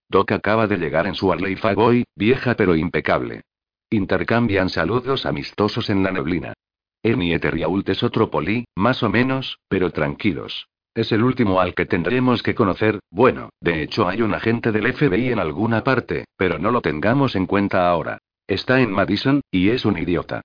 Doc 0.09 0.31
acaba 0.31 0.65
de 0.65 0.77
llegar 0.77 1.05
en 1.05 1.13
su 1.13 1.31
Harley 1.31 1.55
Fairboy, 1.55 2.03
vieja 2.15 2.55
pero 2.55 2.75
impecable. 2.75 3.43
Intercambian 3.91 4.69
saludos 4.69 5.27
amistosos 5.27 5.91
en 5.91 6.01
la 6.01 6.11
neblina. 6.11 6.55
Ernie 7.03 7.33
Eteriault 7.33 7.89
es 7.89 8.03
otro 8.03 8.29
poli, 8.29 8.65
más 8.75 9.01
o 9.01 9.09
menos, 9.09 9.57
pero 9.67 9.89
tranquilos. 9.89 10.67
Es 10.93 11.11
el 11.11 11.23
último 11.23 11.59
al 11.59 11.73
que 11.73 11.85
tendremos 11.85 12.43
que 12.43 12.53
conocer, 12.53 12.99
bueno, 13.09 13.49
de 13.59 13.81
hecho 13.81 14.07
hay 14.07 14.21
un 14.21 14.33
agente 14.33 14.71
del 14.71 14.93
FBI 14.93 15.29
en 15.29 15.39
alguna 15.39 15.83
parte, 15.83 16.25
pero 16.37 16.59
no 16.59 16.69
lo 16.69 16.81
tengamos 16.81 17.35
en 17.35 17.47
cuenta 17.47 17.89
ahora. 17.89 18.19
Está 18.45 18.81
en 18.81 18.91
Madison, 18.91 19.41
y 19.49 19.69
es 19.69 19.85
un 19.85 19.97
idiota. 19.97 20.41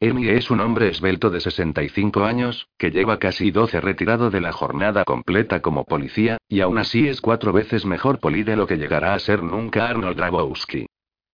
Ernie 0.00 0.34
es 0.34 0.50
un 0.50 0.60
hombre 0.60 0.88
esbelto 0.88 1.28
de 1.28 1.40
65 1.40 2.24
años, 2.24 2.66
que 2.78 2.90
lleva 2.90 3.18
casi 3.18 3.50
12 3.50 3.80
retirado 3.80 4.30
de 4.30 4.40
la 4.40 4.52
jornada 4.52 5.04
completa 5.04 5.60
como 5.60 5.84
policía, 5.84 6.38
y 6.48 6.60
aún 6.60 6.78
así 6.78 7.06
es 7.06 7.20
cuatro 7.20 7.52
veces 7.52 7.84
mejor 7.84 8.18
poli 8.18 8.42
de 8.42 8.56
lo 8.56 8.66
que 8.66 8.78
llegará 8.78 9.12
a 9.12 9.18
ser 9.18 9.42
nunca 9.42 9.88
Arnold 9.88 10.16
Grabowski. 10.16 10.86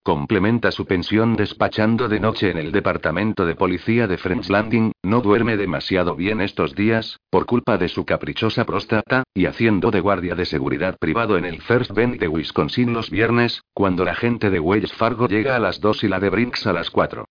Complementa 0.07 0.71
su 0.71 0.87
pensión 0.87 1.35
despachando 1.35 2.09
de 2.09 2.21
noche 2.21 2.53
en 2.53 2.59
el 2.59 2.71
departamento 2.71 3.45
de 3.45 3.57
policía 3.57 4.07
de 4.07 4.17
Friends 4.17 4.49
Landing, 4.49 4.93
no 5.03 5.21
duerme 5.21 5.57
demasiado 5.57 6.15
bien 6.15 6.41
estos 6.41 6.77
días, 6.77 7.19
por 7.29 7.45
culpa 7.45 7.77
de 7.77 7.89
su 7.89 8.05
caprichosa 8.05 8.65
próstata, 8.65 9.25
y 9.35 9.47
haciendo 9.47 9.91
de 9.91 9.99
guardia 9.99 10.37
de 10.37 10.45
seguridad 10.45 10.97
privado 11.01 11.37
en 11.37 11.45
el 11.45 11.61
First 11.61 11.91
Bend 11.91 12.21
de 12.21 12.29
Wisconsin 12.29 12.93
los 12.93 13.11
viernes, 13.11 13.63
cuando 13.75 14.05
la 14.05 14.15
gente 14.15 14.49
de 14.49 14.61
Wells 14.61 14.93
Fargo 14.93 15.27
llega 15.27 15.57
a 15.57 15.59
las 15.59 15.81
2 15.81 16.05
y 16.05 16.09
la 16.09 16.21
de 16.21 16.31
Brinks 16.31 16.69
a 16.69 16.73
las 16.73 16.89
4. 16.89 17.25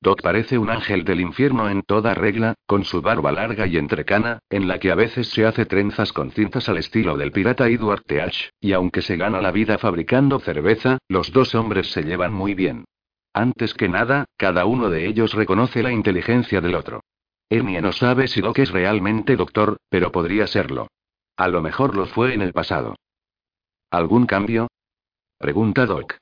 Doc 0.00 0.22
parece 0.22 0.58
un 0.58 0.70
ángel 0.70 1.04
del 1.04 1.20
infierno 1.20 1.68
en 1.68 1.82
toda 1.82 2.14
regla, 2.14 2.54
con 2.66 2.84
su 2.84 3.02
barba 3.02 3.32
larga 3.32 3.66
y 3.66 3.76
entrecana, 3.76 4.38
en 4.48 4.68
la 4.68 4.78
que 4.78 4.92
a 4.92 4.94
veces 4.94 5.28
se 5.28 5.44
hace 5.44 5.66
trenzas 5.66 6.12
con 6.12 6.30
cintas 6.30 6.68
al 6.68 6.78
estilo 6.78 7.16
del 7.16 7.32
pirata 7.32 7.68
Edward 7.68 8.02
Teach, 8.04 8.50
y 8.60 8.72
aunque 8.72 9.02
se 9.02 9.16
gana 9.16 9.40
la 9.40 9.50
vida 9.50 9.76
fabricando 9.76 10.38
cerveza, 10.38 10.98
los 11.08 11.32
dos 11.32 11.56
hombres 11.56 11.90
se 11.90 12.04
llevan 12.04 12.32
muy 12.32 12.54
bien. 12.54 12.84
Antes 13.32 13.74
que 13.74 13.88
nada, 13.88 14.26
cada 14.36 14.66
uno 14.66 14.88
de 14.88 15.06
ellos 15.06 15.34
reconoce 15.34 15.82
la 15.82 15.92
inteligencia 15.92 16.60
del 16.60 16.76
otro. 16.76 17.02
Ernie 17.50 17.80
no 17.80 17.92
sabe 17.92 18.28
si 18.28 18.40
Doc 18.40 18.58
es 18.60 18.70
realmente 18.70 19.34
doctor, 19.34 19.78
pero 19.88 20.12
podría 20.12 20.46
serlo. 20.46 20.88
A 21.36 21.48
lo 21.48 21.60
mejor 21.60 21.96
lo 21.96 22.06
fue 22.06 22.34
en 22.34 22.42
el 22.42 22.52
pasado. 22.52 22.94
¿Algún 23.90 24.26
cambio? 24.26 24.68
Pregunta 25.38 25.86
Doc. 25.86 26.16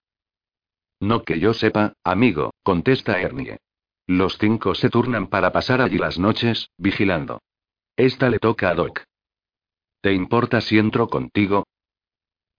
No 1.01 1.25
que 1.25 1.39
yo 1.39 1.53
sepa, 1.53 1.93
amigo, 2.05 2.53
contesta 2.63 3.21
Ernie. 3.21 3.59
Los 4.07 4.39
cinco 4.39 4.75
se 4.75 4.89
turnan 4.89 5.27
para 5.27 5.53
pasar 5.53 5.81
allí 5.81 5.99
las 5.99 6.19
noches, 6.19 6.71
vigilando. 6.79 7.43
Esta 7.97 8.31
le 8.31 8.39
toca 8.39 8.71
a 8.71 8.75
Doc. 8.75 9.03
¿Te 10.01 10.13
importa 10.13 10.61
si 10.61 10.79
entro 10.79 11.09
contigo? 11.09 11.67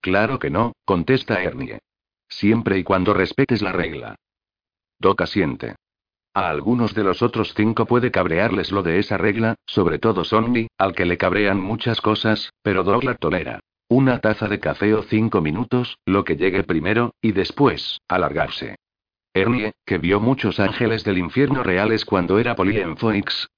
Claro 0.02 0.40
que 0.40 0.50
no, 0.50 0.74
contesta 0.84 1.42
Ernie. 1.42 1.80
Siempre 2.28 2.78
y 2.78 2.84
cuando 2.84 3.14
respetes 3.14 3.62
la 3.62 3.72
regla. 3.72 4.16
Doc 5.00 5.22
asiente. 5.22 5.76
A 6.34 6.50
algunos 6.50 6.94
de 6.94 7.04
los 7.04 7.22
otros 7.22 7.54
cinco 7.56 7.86
puede 7.86 8.12
cabrearles 8.12 8.72
lo 8.72 8.84
de 8.84 9.00
esa 9.00 9.18
regla, 9.18 9.56
sobre 9.66 10.00
todo 10.00 10.24
Sonny, 10.24 10.68
al 10.78 10.94
que 10.94 11.06
le 11.06 11.18
cabrean 11.18 11.62
muchas 11.62 12.02
cosas, 12.02 12.52
pero 12.62 12.84
Doc 12.84 13.04
la 13.04 13.16
tolera. 13.16 13.62
Una 13.90 14.20
taza 14.20 14.50
de 14.50 14.60
café 14.60 14.94
o 14.94 15.04
cinco 15.04 15.40
minutos, 15.42 15.98
lo 16.06 16.26
que 16.26 16.36
llegue 16.36 16.64
primero, 16.64 17.14
y 17.22 17.32
después, 17.32 18.00
alargarse. 18.10 18.76
Ernie, 19.38 19.74
que 19.86 20.00
vio 20.00 20.20
muchos 20.20 20.60
ángeles 20.60 21.04
del 21.04 21.18
infierno 21.18 21.62
reales 21.62 22.06
cuando 22.06 22.40
era 22.40 22.56
poli 22.56 22.80
en 22.80 22.96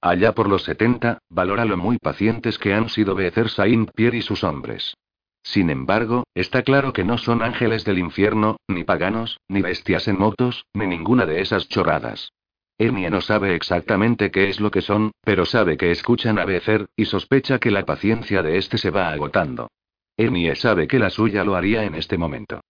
allá 0.00 0.32
por 0.32 0.48
los 0.48 0.64
70, 0.64 1.18
valora 1.30 1.64
lo 1.64 1.76
muy 1.76 1.98
pacientes 1.98 2.58
que 2.58 2.74
han 2.74 2.88
sido 2.88 3.14
Becer 3.14 3.48
Saint-Pierre 3.48 4.18
y 4.18 4.22
sus 4.22 4.44
hombres. 4.44 4.94
Sin 5.42 5.70
embargo, 5.70 6.24
está 6.34 6.62
claro 6.62 6.92
que 6.92 7.04
no 7.04 7.16
son 7.16 7.42
ángeles 7.42 7.84
del 7.84 7.98
infierno, 7.98 8.56
ni 8.68 8.84
paganos, 8.84 9.40
ni 9.48 9.62
bestias 9.62 10.06
en 10.06 10.18
motos, 10.18 10.66
ni 10.74 10.86
ninguna 10.86 11.24
de 11.24 11.40
esas 11.40 11.68
chorradas. 11.68 12.30
Ernie 12.76 13.10
no 13.10 13.20
sabe 13.20 13.54
exactamente 13.54 14.30
qué 14.30 14.48
es 14.48 14.60
lo 14.60 14.70
que 14.70 14.82
son, 14.82 15.12
pero 15.22 15.46
sabe 15.46 15.76
que 15.76 15.90
escuchan 15.90 16.38
a 16.38 16.44
Becer, 16.44 16.88
y 16.96 17.06
sospecha 17.06 17.58
que 17.58 17.70
la 17.70 17.84
paciencia 17.84 18.42
de 18.42 18.58
este 18.58 18.78
se 18.78 18.90
va 18.90 19.10
agotando. 19.10 19.70
Ernie 20.16 20.54
sabe 20.56 20.86
que 20.86 20.98
la 20.98 21.10
suya 21.10 21.44
lo 21.44 21.56
haría 21.56 21.84
en 21.84 21.94
este 21.94 22.18
momento. 22.18 22.60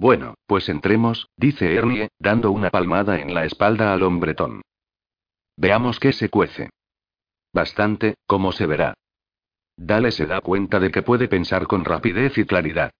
Bueno, 0.00 0.32
pues 0.46 0.70
entremos, 0.70 1.28
dice 1.36 1.74
Ernie, 1.74 2.08
dando 2.18 2.52
una 2.52 2.70
palmada 2.70 3.20
en 3.20 3.34
la 3.34 3.44
espalda 3.44 3.92
al 3.92 4.02
hombretón. 4.02 4.62
Veamos 5.58 6.00
qué 6.00 6.14
se 6.14 6.30
cuece. 6.30 6.70
Bastante, 7.52 8.14
como 8.26 8.52
se 8.52 8.64
verá. 8.64 8.94
Dale 9.76 10.10
se 10.10 10.24
da 10.24 10.40
cuenta 10.40 10.80
de 10.80 10.90
que 10.90 11.02
puede 11.02 11.28
pensar 11.28 11.66
con 11.66 11.84
rapidez 11.84 12.38
y 12.38 12.46
claridad. 12.46 12.92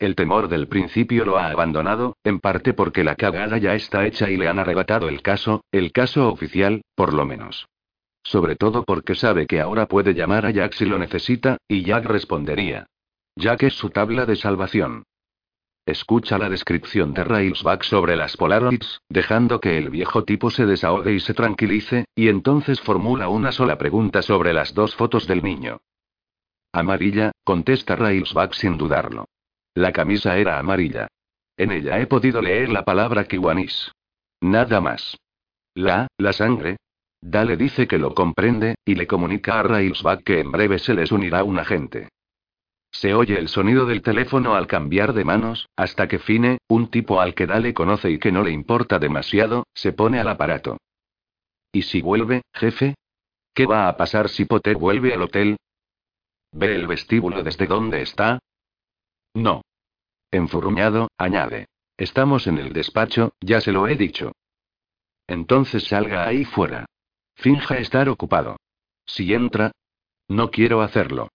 El 0.00 0.16
temor 0.16 0.48
del 0.48 0.66
principio 0.66 1.24
lo 1.24 1.38
ha 1.38 1.46
abandonado, 1.46 2.16
en 2.24 2.40
parte 2.40 2.74
porque 2.74 3.04
la 3.04 3.14
cagada 3.14 3.56
ya 3.58 3.76
está 3.76 4.04
hecha 4.04 4.28
y 4.28 4.36
le 4.36 4.48
han 4.48 4.58
arrebatado 4.58 5.08
el 5.08 5.22
caso, 5.22 5.62
el 5.70 5.92
caso 5.92 6.28
oficial, 6.28 6.82
por 6.96 7.14
lo 7.14 7.24
menos. 7.24 7.68
Sobre 8.24 8.56
todo 8.56 8.82
porque 8.82 9.14
sabe 9.14 9.46
que 9.46 9.60
ahora 9.60 9.86
puede 9.86 10.12
llamar 10.12 10.44
a 10.44 10.50
Jack 10.50 10.72
si 10.72 10.86
lo 10.86 10.98
necesita, 10.98 11.58
y 11.68 11.84
Jack 11.84 12.06
respondería. 12.06 12.88
Jack 13.36 13.62
es 13.62 13.74
su 13.74 13.90
tabla 13.90 14.26
de 14.26 14.34
salvación. 14.34 15.04
Escucha 15.88 16.36
la 16.36 16.50
descripción 16.50 17.14
de 17.14 17.24
Railsback 17.24 17.82
sobre 17.82 18.14
las 18.14 18.36
Polaroids, 18.36 19.00
dejando 19.08 19.58
que 19.58 19.78
el 19.78 19.88
viejo 19.88 20.22
tipo 20.22 20.50
se 20.50 20.66
desahogue 20.66 21.14
y 21.14 21.20
se 21.20 21.32
tranquilice, 21.32 22.04
y 22.14 22.28
entonces 22.28 22.78
formula 22.78 23.30
una 23.30 23.52
sola 23.52 23.78
pregunta 23.78 24.20
sobre 24.20 24.52
las 24.52 24.74
dos 24.74 24.94
fotos 24.94 25.26
del 25.26 25.42
niño. 25.42 25.80
Amarilla, 26.74 27.32
contesta 27.42 27.96
Railsback 27.96 28.52
sin 28.52 28.76
dudarlo. 28.76 29.28
La 29.72 29.90
camisa 29.90 30.36
era 30.36 30.58
amarilla. 30.58 31.08
En 31.56 31.72
ella 31.72 31.98
he 31.98 32.06
podido 32.06 32.42
leer 32.42 32.68
la 32.68 32.84
palabra 32.84 33.24
kiwanis. 33.24 33.90
Nada 34.42 34.82
más. 34.82 35.16
La, 35.74 36.06
la 36.18 36.34
sangre. 36.34 36.76
Dale 37.22 37.56
dice 37.56 37.88
que 37.88 37.96
lo 37.96 38.12
comprende, 38.12 38.74
y 38.84 38.94
le 38.94 39.06
comunica 39.06 39.58
a 39.58 39.62
Railsback 39.62 40.22
que 40.22 40.40
en 40.40 40.52
breve 40.52 40.80
se 40.80 40.92
les 40.92 41.10
unirá 41.12 41.44
un 41.44 41.58
agente. 41.58 42.10
Se 42.90 43.14
oye 43.14 43.38
el 43.38 43.48
sonido 43.48 43.86
del 43.86 44.02
teléfono 44.02 44.54
al 44.54 44.66
cambiar 44.66 45.12
de 45.12 45.24
manos, 45.24 45.68
hasta 45.76 46.08
que 46.08 46.18
Fine, 46.18 46.58
un 46.68 46.90
tipo 46.90 47.20
al 47.20 47.34
que 47.34 47.46
Dale 47.46 47.74
conoce 47.74 48.10
y 48.10 48.18
que 48.18 48.32
no 48.32 48.42
le 48.42 48.50
importa 48.50 48.98
demasiado, 48.98 49.66
se 49.74 49.92
pone 49.92 50.18
al 50.18 50.28
aparato. 50.28 50.78
¿Y 51.72 51.82
si 51.82 52.00
vuelve, 52.00 52.42
jefe? 52.54 52.94
¿Qué 53.54 53.66
va 53.66 53.88
a 53.88 53.96
pasar 53.96 54.28
si 54.28 54.44
Potter 54.44 54.76
vuelve 54.76 55.12
al 55.12 55.22
hotel? 55.22 55.56
¿Ve 56.52 56.74
el 56.74 56.86
vestíbulo 56.86 57.42
desde 57.42 57.66
donde 57.66 58.02
está? 58.02 58.38
No. 59.34 59.62
Enfurruñado, 60.30 61.08
añade. 61.18 61.66
Estamos 61.96 62.46
en 62.46 62.58
el 62.58 62.72
despacho, 62.72 63.32
ya 63.40 63.60
se 63.60 63.72
lo 63.72 63.88
he 63.88 63.96
dicho. 63.96 64.32
Entonces 65.26 65.84
salga 65.84 66.26
ahí 66.26 66.44
fuera. 66.44 66.86
Finja 67.34 67.76
estar 67.78 68.08
ocupado. 68.08 68.56
Si 69.04 69.34
entra. 69.34 69.72
No 70.28 70.50
quiero 70.50 70.80
hacerlo. 70.82 71.28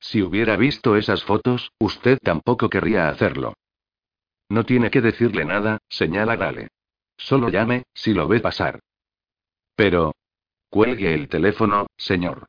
Si 0.00 0.22
hubiera 0.22 0.56
visto 0.56 0.96
esas 0.96 1.22
fotos, 1.22 1.72
usted 1.78 2.18
tampoco 2.22 2.70
querría 2.70 3.08
hacerlo. 3.08 3.54
No 4.48 4.64
tiene 4.64 4.90
que 4.90 5.00
decirle 5.00 5.44
nada, 5.44 5.78
señala 5.88 6.36
Dale. 6.36 6.68
Solo 7.16 7.50
llame, 7.50 7.84
si 7.94 8.14
lo 8.14 8.26
ve 8.26 8.40
pasar. 8.40 8.80
Pero. 9.76 10.14
Cuelgue 10.70 11.14
el 11.14 11.28
teléfono, 11.28 11.86
señor. 11.96 12.46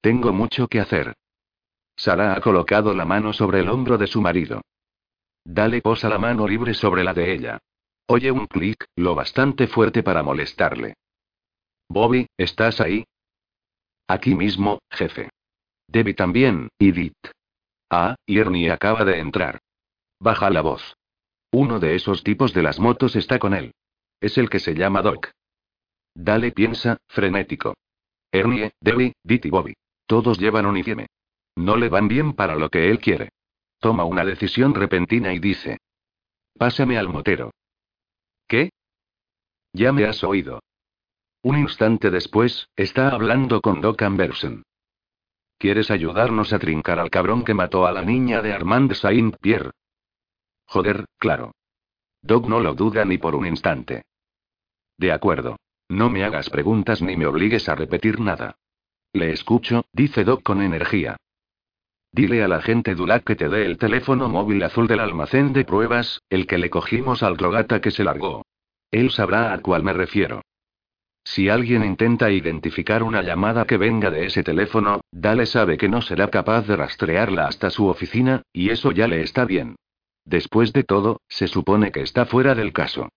Tengo 0.00 0.32
mucho 0.32 0.68
que 0.68 0.80
hacer. 0.80 1.14
Sara 1.96 2.34
ha 2.34 2.40
colocado 2.40 2.94
la 2.94 3.04
mano 3.04 3.32
sobre 3.32 3.60
el 3.60 3.68
hombro 3.68 3.98
de 3.98 4.06
su 4.06 4.20
marido. 4.20 4.62
Dale 5.44 5.82
posa 5.82 6.08
la 6.08 6.18
mano 6.18 6.46
libre 6.46 6.74
sobre 6.74 7.04
la 7.04 7.12
de 7.12 7.32
ella. 7.32 7.58
Oye 8.06 8.30
un 8.30 8.46
clic, 8.46 8.84
lo 8.96 9.14
bastante 9.14 9.66
fuerte 9.66 10.02
para 10.02 10.22
molestarle. 10.22 10.94
Bobby, 11.88 12.26
¿estás 12.36 12.80
ahí? 12.80 13.04
Aquí 14.08 14.34
mismo, 14.34 14.78
jefe. 14.90 15.30
Debbie 15.88 16.14
también, 16.14 16.68
Edith. 16.78 17.14
Ah, 17.90 18.16
y 18.26 18.38
Ernie 18.38 18.70
acaba 18.70 19.04
de 19.04 19.18
entrar. 19.20 19.60
Baja 20.18 20.50
la 20.50 20.62
voz. 20.62 20.96
Uno 21.52 21.78
de 21.78 21.94
esos 21.94 22.24
tipos 22.24 22.52
de 22.52 22.62
las 22.62 22.80
motos 22.80 23.16
está 23.16 23.38
con 23.38 23.54
él. 23.54 23.72
Es 24.20 24.38
el 24.38 24.50
que 24.50 24.58
se 24.58 24.74
llama 24.74 25.02
Doc. 25.02 25.30
Dale 26.14 26.52
piensa, 26.52 26.96
frenético. 27.08 27.74
Ernie, 28.32 28.72
Debbie, 28.80 29.12
Edith 29.24 29.46
y 29.46 29.50
Bobby. 29.50 29.74
Todos 30.06 30.38
llevan 30.38 30.66
uniforme. 30.66 31.06
No 31.56 31.76
le 31.76 31.88
van 31.88 32.08
bien 32.08 32.34
para 32.34 32.56
lo 32.56 32.68
que 32.68 32.90
él 32.90 32.98
quiere. 32.98 33.30
Toma 33.78 34.04
una 34.04 34.24
decisión 34.24 34.74
repentina 34.74 35.32
y 35.32 35.38
dice. 35.38 35.78
Pásame 36.58 36.98
al 36.98 37.08
motero. 37.08 37.52
¿Qué? 38.48 38.70
Ya 39.72 39.92
me 39.92 40.04
has 40.04 40.24
oído. 40.24 40.60
Un 41.42 41.58
instante 41.58 42.10
después, 42.10 42.68
está 42.76 43.10
hablando 43.10 43.60
con 43.60 43.80
Doc 43.80 44.02
Amberson. 44.02 44.64
¿Quieres 45.58 45.90
ayudarnos 45.90 46.52
a 46.52 46.58
trincar 46.58 46.98
al 46.98 47.10
cabrón 47.10 47.44
que 47.44 47.54
mató 47.54 47.86
a 47.86 47.92
la 47.92 48.02
niña 48.02 48.42
de 48.42 48.52
Armand 48.52 48.92
Saint-Pierre? 48.92 49.72
Joder, 50.66 51.04
claro. 51.18 51.52
Doc 52.22 52.48
no 52.48 52.60
lo 52.60 52.74
duda 52.74 53.04
ni 53.04 53.18
por 53.18 53.34
un 53.34 53.46
instante. 53.46 54.02
De 54.98 55.12
acuerdo. 55.12 55.56
No 55.88 56.10
me 56.10 56.24
hagas 56.24 56.50
preguntas 56.50 57.00
ni 57.00 57.16
me 57.16 57.26
obligues 57.26 57.68
a 57.68 57.76
repetir 57.76 58.18
nada. 58.18 58.56
Le 59.12 59.30
escucho, 59.30 59.84
dice 59.92 60.24
Doc 60.24 60.42
con 60.42 60.60
energía. 60.60 61.16
Dile 62.10 62.42
al 62.42 62.52
agente 62.52 62.94
Dulac 62.94 63.24
que 63.24 63.36
te 63.36 63.48
dé 63.48 63.66
el 63.66 63.78
teléfono 63.78 64.28
móvil 64.28 64.62
azul 64.62 64.88
del 64.88 65.00
almacén 65.00 65.52
de 65.52 65.64
pruebas, 65.64 66.22
el 66.30 66.46
que 66.46 66.58
le 66.58 66.70
cogimos 66.70 67.22
al 67.22 67.36
drogata 67.36 67.80
que 67.80 67.90
se 67.90 68.04
largó. 68.04 68.44
Él 68.90 69.10
sabrá 69.10 69.52
a 69.52 69.60
cuál 69.60 69.82
me 69.82 69.92
refiero. 69.92 70.42
Si 71.26 71.48
alguien 71.48 71.84
intenta 71.84 72.30
identificar 72.30 73.02
una 73.02 73.20
llamada 73.20 73.66
que 73.66 73.78
venga 73.78 74.12
de 74.12 74.26
ese 74.26 74.44
teléfono, 74.44 75.00
Dale 75.10 75.46
sabe 75.46 75.76
que 75.76 75.88
no 75.88 76.00
será 76.00 76.30
capaz 76.30 76.68
de 76.68 76.76
rastrearla 76.76 77.48
hasta 77.48 77.68
su 77.70 77.88
oficina, 77.88 78.42
y 78.52 78.70
eso 78.70 78.92
ya 78.92 79.08
le 79.08 79.22
está 79.22 79.44
bien. 79.44 79.74
Después 80.24 80.72
de 80.72 80.84
todo, 80.84 81.20
se 81.28 81.48
supone 81.48 81.90
que 81.90 82.02
está 82.02 82.26
fuera 82.26 82.54
del 82.54 82.72
caso. 82.72 83.08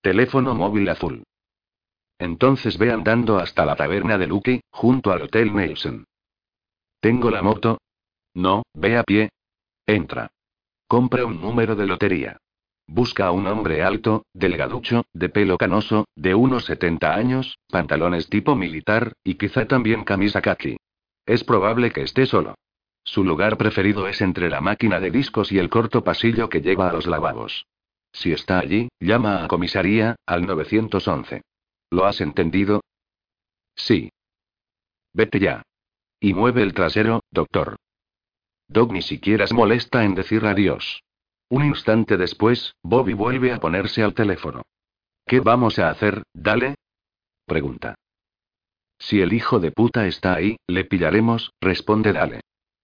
Teléfono 0.00 0.56
móvil 0.56 0.88
azul. 0.88 1.22
Entonces 2.18 2.76
ve 2.76 2.90
andando 2.90 3.38
hasta 3.38 3.64
la 3.64 3.76
taberna 3.76 4.18
de 4.18 4.26
Lucky, 4.26 4.60
junto 4.72 5.12
al 5.12 5.22
Hotel 5.22 5.54
Nelson. 5.54 6.04
¿Tengo 6.98 7.30
la 7.30 7.40
moto? 7.40 7.78
No, 8.34 8.64
ve 8.74 8.98
a 8.98 9.04
pie. 9.04 9.30
Entra. 9.86 10.28
Compra 10.88 11.24
un 11.24 11.40
número 11.40 11.76
de 11.76 11.86
lotería. 11.86 12.38
Busca 12.94 13.28
a 13.28 13.30
un 13.30 13.46
hombre 13.46 13.82
alto, 13.82 14.26
delgaducho, 14.34 15.06
de 15.14 15.30
pelo 15.30 15.56
canoso, 15.56 16.04
de 16.14 16.34
unos 16.34 16.66
70 16.66 17.14
años, 17.14 17.56
pantalones 17.68 18.28
tipo 18.28 18.54
militar, 18.54 19.14
y 19.24 19.36
quizá 19.36 19.66
también 19.66 20.04
camisa 20.04 20.42
khaki. 20.42 20.76
Es 21.24 21.42
probable 21.42 21.90
que 21.90 22.02
esté 22.02 22.26
solo. 22.26 22.54
Su 23.02 23.24
lugar 23.24 23.56
preferido 23.56 24.08
es 24.08 24.20
entre 24.20 24.50
la 24.50 24.60
máquina 24.60 25.00
de 25.00 25.10
discos 25.10 25.50
y 25.52 25.58
el 25.58 25.70
corto 25.70 26.04
pasillo 26.04 26.50
que 26.50 26.60
lleva 26.60 26.90
a 26.90 26.92
los 26.92 27.06
lavabos. 27.06 27.64
Si 28.12 28.30
está 28.30 28.58
allí, 28.58 28.90
llama 29.00 29.42
a 29.42 29.48
comisaría, 29.48 30.16
al 30.26 30.44
911. 30.44 31.40
¿Lo 31.88 32.04
has 32.04 32.20
entendido? 32.20 32.82
Sí. 33.74 34.10
Vete 35.14 35.40
ya. 35.40 35.62
Y 36.20 36.34
mueve 36.34 36.62
el 36.62 36.74
trasero, 36.74 37.22
doctor. 37.30 37.76
Doc 38.68 38.92
ni 38.92 39.00
siquiera 39.00 39.46
se 39.46 39.54
molesta 39.54 40.04
en 40.04 40.14
decir 40.14 40.44
adiós. 40.44 41.02
Un 41.52 41.66
instante 41.66 42.16
después, 42.16 42.76
Bobby 42.82 43.12
vuelve 43.12 43.52
a 43.52 43.60
ponerse 43.60 44.02
al 44.02 44.14
teléfono. 44.14 44.62
¿Qué 45.26 45.40
vamos 45.40 45.78
a 45.78 45.90
hacer, 45.90 46.22
Dale? 46.32 46.76
Pregunta. 47.44 47.94
Si 48.98 49.20
el 49.20 49.34
hijo 49.34 49.60
de 49.60 49.70
puta 49.70 50.06
está 50.06 50.32
ahí, 50.32 50.56
le 50.66 50.86
pillaremos, 50.86 51.52
responde 51.60 52.14
Dale. 52.14 52.40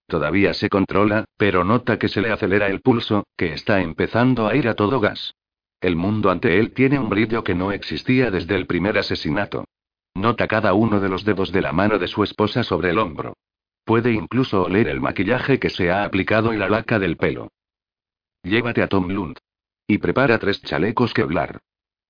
Todavía 0.06 0.52
se 0.52 0.68
controla, 0.68 1.24
pero 1.38 1.64
nota 1.64 1.98
que 1.98 2.08
se 2.08 2.20
le 2.20 2.30
acelera 2.30 2.66
el 2.66 2.82
pulso, 2.82 3.24
que 3.38 3.54
está 3.54 3.80
empezando 3.80 4.46
a 4.46 4.54
ir 4.54 4.68
a 4.68 4.74
todo 4.74 5.00
gas. 5.00 5.32
El 5.80 5.96
mundo 5.96 6.30
ante 6.30 6.58
él 6.58 6.74
tiene 6.74 6.98
un 6.98 7.08
brillo 7.08 7.42
que 7.42 7.54
no 7.54 7.72
existía 7.72 8.30
desde 8.30 8.54
el 8.54 8.66
primer 8.66 8.98
asesinato. 8.98 9.64
Nota 10.12 10.46
cada 10.46 10.74
uno 10.74 11.00
de 11.00 11.08
los 11.08 11.24
dedos 11.24 11.52
de 11.52 11.62
la 11.62 11.72
mano 11.72 11.98
de 11.98 12.08
su 12.08 12.22
esposa 12.22 12.62
sobre 12.64 12.90
el 12.90 12.98
hombro. 12.98 13.32
Puede 13.86 14.12
incluso 14.12 14.64
oler 14.64 14.88
el 14.88 15.00
maquillaje 15.00 15.58
que 15.58 15.70
se 15.70 15.90
ha 15.90 16.04
aplicado 16.04 16.52
y 16.52 16.58
la 16.58 16.68
laca 16.68 16.98
del 16.98 17.16
pelo. 17.16 17.48
Llévate 18.48 18.82
a 18.82 18.88
Tom 18.88 19.08
Lund. 19.08 19.36
Y 19.86 19.98
prepara 19.98 20.38
tres 20.38 20.62
chalecos 20.62 21.12
que 21.12 21.20
hablar. 21.20 21.60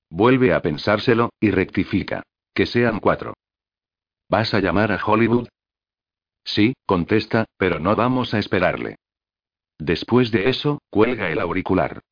Vuelve 0.09 0.55
a 0.55 0.63
pensárselo, 0.63 1.31
y 1.41 1.51
rectifica. 1.51 2.23
Que 2.55 2.65
sean 2.65 3.01
cuatro. 3.01 3.35
¿Vas 4.29 4.55
a 4.55 4.61
llamar 4.61 4.93
a 4.93 5.05
Hollywood? 5.05 5.49
Sí, 6.45 6.75
contesta, 6.87 7.47
pero 7.57 7.81
no 7.81 7.97
vamos 7.97 8.35
a 8.35 8.39
esperarle. 8.39 8.97
Después 9.79 10.31
de 10.31 10.49
eso, 10.49 10.81
cuelga 10.91 11.29
el 11.31 11.41
auricular. 11.41 12.03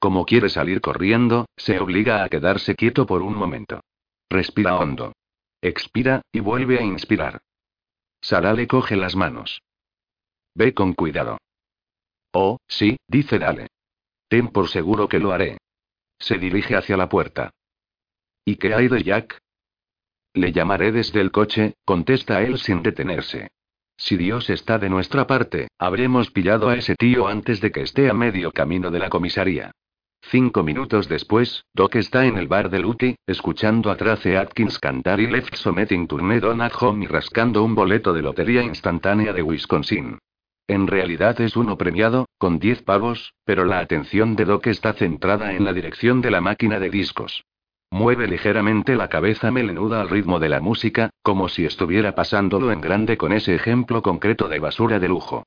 Como 0.00 0.26
quiere 0.26 0.48
salir 0.48 0.80
corriendo, 0.80 1.46
se 1.56 1.78
obliga 1.78 2.24
a 2.24 2.28
quedarse 2.28 2.74
quieto 2.74 3.06
por 3.06 3.22
un 3.22 3.36
momento. 3.36 3.80
Respira 4.28 4.76
hondo. 4.76 5.12
Expira, 5.62 6.22
y 6.32 6.40
vuelve 6.40 6.78
a 6.78 6.82
inspirar. 6.82 7.40
Sara 8.20 8.52
le 8.52 8.66
coge 8.66 8.96
las 8.96 9.14
manos. 9.14 9.62
Ve 10.54 10.74
con 10.74 10.92
cuidado. 10.92 11.38
Oh, 12.32 12.58
sí, 12.66 12.96
dice 13.06 13.38
Dale. 13.38 13.68
Ten 14.28 14.48
por 14.48 14.68
seguro 14.68 15.08
que 15.08 15.18
lo 15.18 15.32
haré. 15.32 15.58
Se 16.18 16.38
dirige 16.38 16.76
hacia 16.76 16.96
la 16.96 17.08
puerta. 17.08 17.50
¿Y 18.44 18.56
qué 18.56 18.74
hay 18.74 18.88
de 18.88 19.02
Jack? 19.02 19.38
Le 20.34 20.52
llamaré 20.52 20.92
desde 20.92 21.20
el 21.20 21.30
coche, 21.30 21.74
contesta 21.84 22.42
él 22.42 22.58
sin 22.58 22.82
detenerse. 22.82 23.48
Si 23.96 24.16
Dios 24.16 24.50
está 24.50 24.78
de 24.78 24.90
nuestra 24.90 25.26
parte, 25.26 25.68
habremos 25.78 26.30
pillado 26.30 26.68
a 26.68 26.76
ese 26.76 26.94
tío 26.94 27.26
antes 27.26 27.60
de 27.60 27.72
que 27.72 27.82
esté 27.82 28.10
a 28.10 28.14
medio 28.14 28.52
camino 28.52 28.90
de 28.90 28.98
la 28.98 29.08
comisaría. 29.08 29.72
Cinco 30.22 30.62
minutos 30.62 31.08
después, 31.08 31.64
Doc 31.72 31.94
está 31.94 32.26
en 32.26 32.36
el 32.36 32.48
bar 32.48 32.68
de 32.68 32.80
Lucky, 32.80 33.16
escuchando 33.26 33.90
a 33.90 33.96
Trace 33.96 34.36
Atkins 34.36 34.78
cantar 34.78 35.20
y 35.20 35.28
Left 35.28 35.54
Sometting 35.54 36.08
Tourne 36.08 36.40
Donut 36.40 36.72
Home 36.80 37.04
y 37.04 37.06
rascando 37.06 37.62
un 37.62 37.74
boleto 37.74 38.12
de 38.12 38.22
lotería 38.22 38.62
instantánea 38.62 39.32
de 39.32 39.42
Wisconsin. 39.42 40.18
En 40.68 40.88
realidad 40.88 41.40
es 41.40 41.56
uno 41.56 41.78
premiado, 41.78 42.26
con 42.38 42.58
10 42.58 42.82
pavos, 42.82 43.34
pero 43.44 43.64
la 43.64 43.78
atención 43.78 44.34
de 44.34 44.44
Doc 44.44 44.66
está 44.66 44.94
centrada 44.94 45.52
en 45.52 45.64
la 45.64 45.72
dirección 45.72 46.20
de 46.20 46.32
la 46.32 46.40
máquina 46.40 46.80
de 46.80 46.90
discos. 46.90 47.44
Mueve 47.90 48.26
ligeramente 48.26 48.96
la 48.96 49.08
cabeza 49.08 49.52
melenuda 49.52 50.00
al 50.00 50.08
ritmo 50.08 50.40
de 50.40 50.48
la 50.48 50.60
música, 50.60 51.10
como 51.22 51.48
si 51.48 51.64
estuviera 51.64 52.16
pasándolo 52.16 52.72
en 52.72 52.80
grande 52.80 53.16
con 53.16 53.32
ese 53.32 53.54
ejemplo 53.54 54.02
concreto 54.02 54.48
de 54.48 54.58
basura 54.58 54.98
de 54.98 55.08
lujo. 55.08 55.44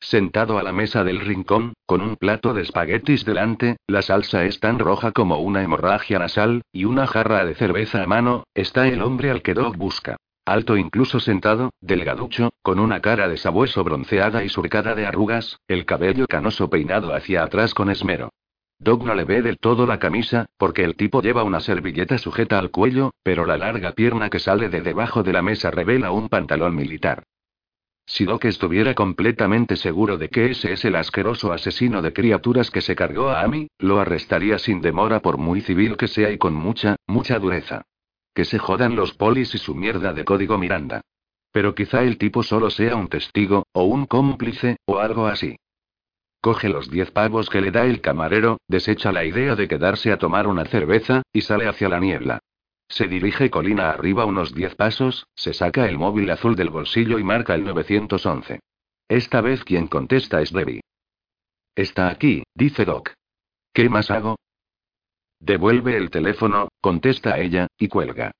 Sentado 0.00 0.58
a 0.58 0.62
la 0.62 0.72
mesa 0.72 1.04
del 1.04 1.20
rincón, 1.20 1.74
con 1.84 2.00
un 2.00 2.16
plato 2.16 2.54
de 2.54 2.62
espaguetis 2.62 3.26
delante, 3.26 3.76
la 3.86 4.00
salsa 4.00 4.46
es 4.46 4.58
tan 4.58 4.78
roja 4.78 5.12
como 5.12 5.40
una 5.40 5.62
hemorragia 5.62 6.18
nasal, 6.18 6.62
y 6.72 6.86
una 6.86 7.06
jarra 7.06 7.44
de 7.44 7.54
cerveza 7.54 8.02
a 8.02 8.06
mano, 8.06 8.44
está 8.54 8.88
el 8.88 9.02
hombre 9.02 9.30
al 9.30 9.42
que 9.42 9.52
Doc 9.52 9.76
busca. 9.76 10.16
Alto 10.50 10.76
incluso 10.76 11.20
sentado, 11.20 11.70
delgaducho, 11.80 12.52
con 12.60 12.80
una 12.80 13.00
cara 13.00 13.28
de 13.28 13.36
sabueso 13.36 13.84
bronceada 13.84 14.42
y 14.42 14.48
surcada 14.48 14.96
de 14.96 15.06
arrugas, 15.06 15.60
el 15.68 15.84
cabello 15.84 16.26
canoso 16.26 16.68
peinado 16.68 17.14
hacia 17.14 17.44
atrás 17.44 17.72
con 17.72 17.88
esmero. 17.88 18.30
Doc 18.80 19.04
no 19.04 19.14
le 19.14 19.22
ve 19.22 19.42
del 19.42 19.58
todo 19.58 19.86
la 19.86 20.00
camisa, 20.00 20.46
porque 20.56 20.82
el 20.82 20.96
tipo 20.96 21.22
lleva 21.22 21.44
una 21.44 21.60
servilleta 21.60 22.18
sujeta 22.18 22.58
al 22.58 22.72
cuello, 22.72 23.12
pero 23.22 23.46
la 23.46 23.56
larga 23.58 23.92
pierna 23.92 24.28
que 24.28 24.40
sale 24.40 24.68
de 24.68 24.80
debajo 24.80 25.22
de 25.22 25.32
la 25.34 25.42
mesa 25.42 25.70
revela 25.70 26.10
un 26.10 26.28
pantalón 26.28 26.74
militar. 26.74 27.22
Si 28.04 28.24
Doc 28.24 28.44
estuviera 28.46 28.92
completamente 28.96 29.76
seguro 29.76 30.18
de 30.18 30.30
que 30.30 30.50
ese 30.50 30.72
es 30.72 30.84
el 30.84 30.96
asqueroso 30.96 31.52
asesino 31.52 32.02
de 32.02 32.12
criaturas 32.12 32.72
que 32.72 32.80
se 32.80 32.96
cargó 32.96 33.28
a 33.28 33.42
Amy, 33.42 33.68
lo 33.78 34.00
arrestaría 34.00 34.58
sin 34.58 34.80
demora 34.80 35.20
por 35.20 35.38
muy 35.38 35.60
civil 35.60 35.96
que 35.96 36.08
sea 36.08 36.32
y 36.32 36.38
con 36.38 36.54
mucha, 36.54 36.96
mucha 37.06 37.38
dureza. 37.38 37.84
Que 38.34 38.44
se 38.44 38.58
jodan 38.58 38.96
los 38.96 39.14
polis 39.14 39.54
y 39.54 39.58
su 39.58 39.74
mierda 39.74 40.12
de 40.12 40.24
código 40.24 40.58
Miranda. 40.58 41.02
Pero 41.52 41.74
quizá 41.74 42.02
el 42.02 42.18
tipo 42.18 42.42
solo 42.42 42.70
sea 42.70 42.96
un 42.96 43.08
testigo, 43.08 43.66
o 43.72 43.84
un 43.84 44.06
cómplice, 44.06 44.76
o 44.86 44.98
algo 44.98 45.26
así. 45.26 45.56
Coge 46.40 46.68
los 46.68 46.90
diez 46.90 47.10
pavos 47.10 47.50
que 47.50 47.60
le 47.60 47.70
da 47.70 47.84
el 47.84 48.00
camarero, 48.00 48.58
desecha 48.66 49.12
la 49.12 49.24
idea 49.24 49.56
de 49.56 49.68
quedarse 49.68 50.12
a 50.12 50.18
tomar 50.18 50.46
una 50.46 50.64
cerveza, 50.64 51.22
y 51.32 51.42
sale 51.42 51.68
hacia 51.68 51.88
la 51.88 52.00
niebla. 52.00 52.38
Se 52.88 53.06
dirige 53.06 53.50
colina 53.50 53.90
arriba 53.90 54.24
unos 54.24 54.54
diez 54.54 54.74
pasos, 54.74 55.26
se 55.34 55.52
saca 55.52 55.86
el 55.86 55.98
móvil 55.98 56.30
azul 56.30 56.56
del 56.56 56.70
bolsillo 56.70 57.18
y 57.18 57.24
marca 57.24 57.54
el 57.54 57.64
911. 57.64 58.60
Esta 59.08 59.40
vez 59.40 59.64
quien 59.64 59.86
contesta 59.86 60.40
es 60.40 60.52
Debbie. 60.52 60.80
Está 61.74 62.08
aquí, 62.08 62.42
dice 62.54 62.84
Doc. 62.84 63.12
¿Qué 63.72 63.88
más 63.88 64.10
hago? 64.10 64.36
Devuelve 65.40 65.96
el 65.96 66.10
teléfono, 66.10 66.68
contesta 66.80 67.38
ella, 67.38 67.66
y 67.78 67.88
cuelga. 67.88 68.32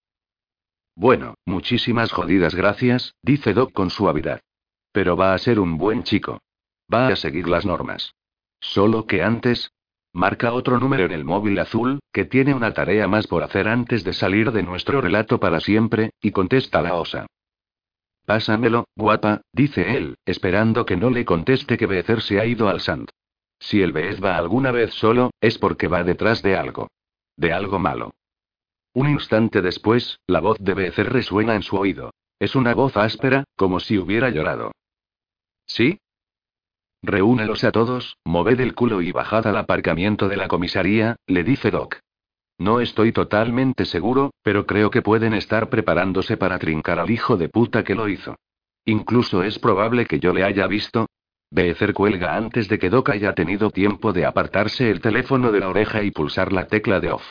Bueno, 0.95 1.35
muchísimas 1.47 2.13
jodidas 2.13 2.55
gracias, 2.55 3.15
dice 3.23 3.55
Doc 3.55 3.73
con 3.73 3.89
suavidad. 3.89 4.43
Pero 4.93 5.17
va 5.17 5.33
a 5.33 5.39
ser 5.39 5.59
un 5.59 5.79
buen 5.79 6.03
chico. 6.03 6.43
Va 6.93 7.09
a 7.09 7.17
seguir 7.17 7.49
las 7.49 7.65
normas. 7.65 8.15
Solo 8.61 9.07
que 9.07 9.23
antes... 9.23 9.73
Marca 10.13 10.53
otro 10.53 10.81
número 10.81 11.05
en 11.05 11.13
el 11.13 11.25
móvil 11.25 11.57
azul, 11.61 12.01
que 12.13 12.25
tiene 12.25 12.53
una 12.53 12.75
tarea 12.75 13.07
más 13.07 13.29
por 13.29 13.45
hacer 13.45 13.69
antes 13.69 14.03
de 14.03 14.13
salir 14.13 14.51
de 14.51 14.65
nuestro 14.65 15.01
relato 15.01 15.39
para 15.39 15.61
siempre, 15.61 16.11
y 16.21 16.33
contesta 16.33 16.83
la 16.83 16.97
osa. 16.97 17.27
Pásamelo, 18.27 18.89
guapa, 18.97 19.43
dice 19.53 19.97
él, 19.97 20.17
esperando 20.27 20.85
que 20.85 20.97
no 20.97 21.11
le 21.11 21.25
conteste 21.25 21.79
que 21.79 21.87
Becer 21.87 22.23
se 22.23 22.41
ha 22.41 22.45
ido 22.45 22.69
al 22.69 22.81
Sand. 22.81 23.09
Si 23.61 23.83
el 23.83 23.93
Beth 23.93 24.23
va 24.25 24.37
alguna 24.37 24.73
vez 24.73 24.93
solo, 24.95 25.31
es 25.41 25.59
porque 25.59 25.87
va 25.87 26.03
detrás 26.03 26.43
de 26.43 26.57
algo. 26.57 26.89
De 27.37 27.53
algo 27.53 27.79
malo. 27.79 28.13
Un 28.93 29.09
instante 29.09 29.63
después, 29.63 30.19
la 30.27 30.41
voz 30.41 30.59
de 30.59 30.75
Becer 30.75 31.13
resuena 31.13 31.55
en 31.55 31.63
su 31.63 31.77
oído. 31.77 32.11
Es 32.41 32.57
una 32.57 32.75
voz 32.75 32.97
áspera, 32.97 33.45
como 33.55 33.79
si 33.79 33.99
hubiera 33.99 34.31
llorado. 34.31 34.73
¿Sí? 35.67 36.01
Reúnelos 37.03 37.65
a 37.65 37.71
todos, 37.71 38.17
moved 38.25 38.61
el 38.61 38.75
culo 38.75 39.01
y 39.03 39.13
bajad 39.13 39.47
al 39.47 39.57
aparcamiento 39.57 40.29
de 40.29 40.37
la 40.37 40.49
comisaría, 40.49 41.17
le 41.27 41.45
dice 41.45 41.71
Doc. 41.71 42.01
No 42.59 42.81
estoy 42.81 43.13
totalmente 43.13 43.85
seguro, 43.87 44.33
pero 44.43 44.67
creo 44.67 44.91
que 44.91 45.01
pueden 45.01 45.33
estar 45.33 45.71
preparándose 45.71 46.37
para 46.37 46.59
trincar 46.59 46.99
al 46.99 47.11
hijo 47.11 47.37
de 47.37 47.49
puta 47.49 47.85
que 47.85 47.95
lo 47.95 48.09
hizo. 48.09 48.37
Incluso 48.85 49.43
es 49.43 49.59
probable 49.59 50.07
que 50.07 50.19
yo 50.19 50.35
le 50.35 50.45
haya 50.45 50.67
visto. 50.67 51.07
Becer 51.53 51.95
cuelga 51.95 52.37
antes 52.37 52.69
de 52.69 52.79
que 52.79 52.91
Doc 52.91 53.11
haya 53.11 53.35
tenido 53.35 53.71
tiempo 53.71 54.13
de 54.13 54.25
apartarse 54.25 54.89
el 54.89 55.01
teléfono 55.01 55.51
de 55.51 55.59
la 55.59 55.69
oreja 55.69 56.03
y 56.05 56.13
pulsar 56.13 56.53
la 56.53 56.69
tecla 56.69 57.01
de 57.01 57.11
off. 57.11 57.25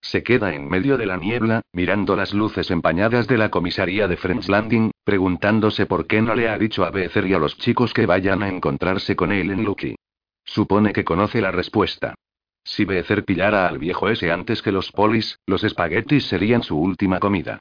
Se 0.00 0.22
queda 0.22 0.54
en 0.54 0.68
medio 0.68 0.96
de 0.96 1.06
la 1.06 1.16
niebla, 1.16 1.62
mirando 1.72 2.14
las 2.14 2.32
luces 2.32 2.70
empañadas 2.70 3.26
de 3.26 3.38
la 3.38 3.50
comisaría 3.50 4.06
de 4.06 4.16
Friends 4.16 4.48
Landing, 4.48 4.92
preguntándose 5.02 5.86
por 5.86 6.06
qué 6.06 6.22
no 6.22 6.36
le 6.36 6.48
ha 6.48 6.58
dicho 6.58 6.84
a 6.84 6.90
Becer 6.92 7.26
y 7.26 7.34
a 7.34 7.40
los 7.40 7.58
chicos 7.58 7.92
que 7.92 8.06
vayan 8.06 8.44
a 8.44 8.48
encontrarse 8.48 9.16
con 9.16 9.32
él 9.32 9.50
en 9.50 9.64
Lucky. 9.64 9.96
Supone 10.44 10.92
que 10.92 11.04
conoce 11.04 11.40
la 11.40 11.50
respuesta. 11.50 12.14
Si 12.62 12.84
Becer 12.84 13.24
pillara 13.24 13.66
al 13.66 13.78
viejo 13.78 14.08
ese 14.08 14.30
antes 14.30 14.62
que 14.62 14.70
los 14.70 14.92
polis, 14.92 15.40
los 15.44 15.64
espaguetis 15.64 16.26
serían 16.26 16.62
su 16.62 16.78
última 16.78 17.18
comida. 17.18 17.58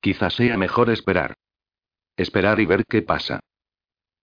Quizás 0.00 0.34
sea 0.34 0.58
mejor 0.58 0.90
esperar. 0.90 1.32
Esperar 2.14 2.60
y 2.60 2.66
ver 2.66 2.84
qué 2.86 3.00
pasa. 3.00 3.40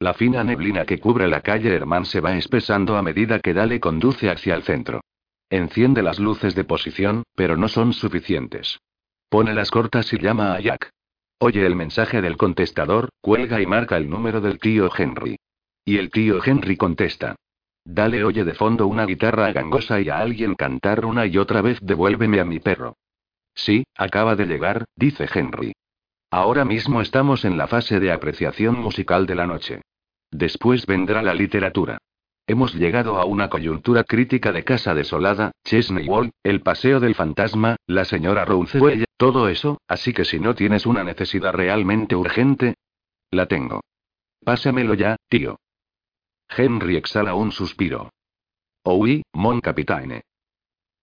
La 0.01 0.15
fina 0.15 0.43
neblina 0.43 0.83
que 0.83 0.99
cubre 0.99 1.27
la 1.27 1.41
calle 1.41 1.75
Herman 1.75 2.05
se 2.05 2.21
va 2.21 2.35
espesando 2.35 2.97
a 2.97 3.03
medida 3.03 3.39
que 3.39 3.53
Dale 3.53 3.79
conduce 3.79 4.31
hacia 4.31 4.55
el 4.55 4.63
centro. 4.63 5.01
Enciende 5.47 6.01
las 6.01 6.17
luces 6.17 6.55
de 6.55 6.63
posición, 6.63 7.21
pero 7.35 7.55
no 7.55 7.67
son 7.67 7.93
suficientes. 7.93 8.79
Pone 9.29 9.53
las 9.53 9.69
cortas 9.69 10.11
y 10.11 10.17
llama 10.17 10.55
a 10.55 10.59
Jack. 10.59 10.89
Oye 11.37 11.63
el 11.63 11.75
mensaje 11.75 12.19
del 12.19 12.35
contestador, 12.35 13.09
cuelga 13.21 13.61
y 13.61 13.67
marca 13.67 13.95
el 13.95 14.09
número 14.09 14.41
del 14.41 14.57
tío 14.57 14.89
Henry. 14.97 15.37
Y 15.85 15.99
el 15.99 16.09
tío 16.09 16.39
Henry 16.43 16.77
contesta. 16.77 17.35
Dale 17.85 18.23
oye 18.23 18.43
de 18.43 18.55
fondo 18.55 18.87
una 18.87 19.05
guitarra 19.05 19.51
gangosa 19.51 20.01
y 20.01 20.09
a 20.09 20.17
alguien 20.17 20.55
cantar 20.55 21.05
una 21.05 21.27
y 21.27 21.37
otra 21.37 21.61
vez 21.61 21.77
devuélveme 21.79 22.39
a 22.39 22.45
mi 22.45 22.59
perro. 22.59 22.97
Sí, 23.53 23.83
acaba 23.95 24.35
de 24.35 24.47
llegar, 24.47 24.85
dice 24.95 25.29
Henry. 25.31 25.73
Ahora 26.31 26.65
mismo 26.65 27.01
estamos 27.01 27.45
en 27.45 27.55
la 27.55 27.67
fase 27.67 27.99
de 27.99 28.11
apreciación 28.11 28.79
musical 28.79 29.27
de 29.27 29.35
la 29.35 29.45
noche. 29.45 29.81
Después 30.31 30.85
vendrá 30.85 31.21
la 31.21 31.33
literatura. 31.33 31.99
Hemos 32.47 32.73
llegado 32.73 33.17
a 33.17 33.25
una 33.25 33.49
coyuntura 33.49 34.03
crítica 34.03 34.51
de 34.51 34.63
casa 34.63 34.93
desolada, 34.93 35.51
Chesney 35.63 36.07
Wall, 36.07 36.31
el 36.43 36.61
paseo 36.61 36.99
del 36.99 37.15
fantasma, 37.15 37.75
la 37.85 38.03
señora 38.03 38.45
Rouncewell, 38.45 39.05
todo 39.17 39.47
eso, 39.47 39.79
así 39.87 40.13
que 40.13 40.25
si 40.25 40.39
no 40.39 40.55
tienes 40.55 40.85
una 40.85 41.03
necesidad 41.03 41.53
realmente 41.53 42.15
urgente, 42.15 42.75
la 43.29 43.45
tengo. 43.45 43.81
Pásamelo 44.43 44.95
ya, 44.95 45.17
tío. 45.29 45.59
Henry 46.49 46.97
exhala 46.97 47.35
un 47.35 47.51
suspiro. 47.51 48.09
Oui, 48.83 49.23
mon 49.33 49.61
capitaine. 49.61 50.23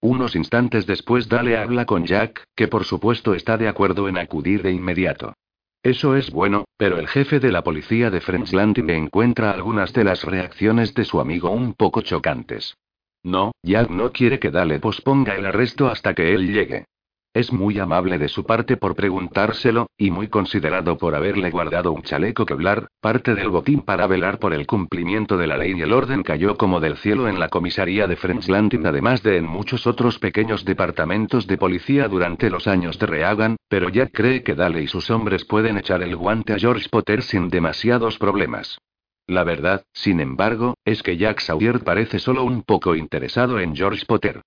Unos 0.00 0.36
instantes 0.36 0.86
después 0.86 1.28
Dale 1.28 1.56
habla 1.56 1.86
con 1.86 2.04
Jack, 2.04 2.44
que 2.54 2.68
por 2.68 2.84
supuesto 2.84 3.34
está 3.34 3.56
de 3.56 3.68
acuerdo 3.68 4.08
en 4.08 4.18
acudir 4.18 4.62
de 4.62 4.72
inmediato. 4.72 5.34
Eso 5.82 6.16
es 6.16 6.30
bueno, 6.30 6.64
pero 6.76 6.98
el 6.98 7.06
jefe 7.06 7.38
de 7.38 7.52
la 7.52 7.62
policía 7.62 8.10
de 8.10 8.20
Friends 8.20 8.52
Landing 8.52 8.90
encuentra 8.90 9.52
algunas 9.52 9.92
de 9.92 10.04
las 10.04 10.24
reacciones 10.24 10.92
de 10.94 11.04
su 11.04 11.20
amigo 11.20 11.50
un 11.50 11.74
poco 11.74 12.02
chocantes. 12.02 12.76
No, 13.22 13.52
Jack 13.62 13.90
no 13.90 14.12
quiere 14.12 14.38
que 14.38 14.50
Dale 14.50 14.80
posponga 14.80 15.36
el 15.36 15.46
arresto 15.46 15.88
hasta 15.88 16.14
que 16.14 16.34
él 16.34 16.52
llegue. 16.52 16.86
Es 17.34 17.52
muy 17.52 17.78
amable 17.78 18.18
de 18.18 18.28
su 18.28 18.44
parte 18.44 18.76
por 18.76 18.96
preguntárselo, 18.96 19.88
y 19.98 20.10
muy 20.10 20.28
considerado 20.28 20.96
por 20.96 21.14
haberle 21.14 21.50
guardado 21.50 21.92
un 21.92 22.02
chaleco 22.02 22.46
Kevlar, 22.46 22.88
parte 23.00 23.34
del 23.34 23.50
botín 23.50 23.82
para 23.82 24.06
velar 24.06 24.38
por 24.38 24.54
el 24.54 24.66
cumplimiento 24.66 25.36
de 25.36 25.46
la 25.46 25.58
ley 25.58 25.74
y 25.76 25.82
el 25.82 25.92
orden 25.92 26.22
cayó 26.22 26.56
como 26.56 26.80
del 26.80 26.96
cielo 26.96 27.28
en 27.28 27.38
la 27.38 27.48
comisaría 27.48 28.06
de 28.06 28.16
French 28.16 28.48
Landing, 28.48 28.86
además 28.86 29.22
de 29.22 29.36
en 29.36 29.46
muchos 29.46 29.86
otros 29.86 30.18
pequeños 30.18 30.64
departamentos 30.64 31.46
de 31.46 31.58
policía 31.58 32.08
durante 32.08 32.50
los 32.50 32.66
años 32.66 32.98
de 32.98 33.06
Reagan, 33.06 33.56
pero 33.68 33.90
Jack 33.90 34.10
cree 34.12 34.42
que 34.42 34.54
Dale 34.54 34.82
y 34.82 34.88
sus 34.88 35.10
hombres 35.10 35.44
pueden 35.44 35.76
echar 35.76 36.02
el 36.02 36.16
guante 36.16 36.54
a 36.54 36.58
George 36.58 36.88
Potter 36.90 37.22
sin 37.22 37.50
demasiados 37.50 38.18
problemas. 38.18 38.78
La 39.26 39.44
verdad, 39.44 39.84
sin 39.92 40.20
embargo, 40.20 40.74
es 40.86 41.02
que 41.02 41.18
Jack 41.18 41.40
Sawyer 41.40 41.84
parece 41.84 42.18
solo 42.18 42.44
un 42.44 42.62
poco 42.62 42.96
interesado 42.96 43.60
en 43.60 43.76
George 43.76 44.06
Potter. 44.06 44.40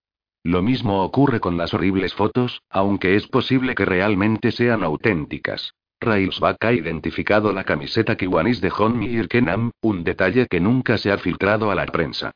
Lo 0.44 0.64
mismo 0.64 1.04
ocurre 1.04 1.40
con 1.40 1.58
las 1.58 1.74
horribles 1.74 2.14
fotos, 2.16 2.64
aunque 2.70 3.16
es 3.16 3.28
posible 3.28 3.76
que 3.76 3.86
realmente 3.86 4.52
sean 4.52 4.84
auténticas. 4.84 5.76
Railsback 6.00 6.66
ha 6.66 6.74
identificado 6.74 7.54
la 7.54 7.64
camiseta 7.64 8.16
kiwanis 8.16 8.60
de 8.60 8.72
John 8.72 8.98
Mirkenham, 8.98 9.70
un 9.82 10.04
detalle 10.04 10.48
que 10.48 10.60
nunca 10.60 10.98
se 10.98 11.12
ha 11.12 11.20
filtrado 11.20 11.70
a 11.70 11.76
la 11.76 11.86
prensa. 11.86 12.32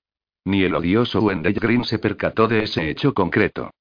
Ni 0.45 0.64
el 0.64 0.75
odioso 0.75 1.19
Wendell 1.22 1.56
Green 1.56 1.84
se 1.84 1.98
percató 1.98 2.48
de 2.48 2.64
ese 2.64 2.92
hecho 2.92 3.16
concreto. 3.16 3.72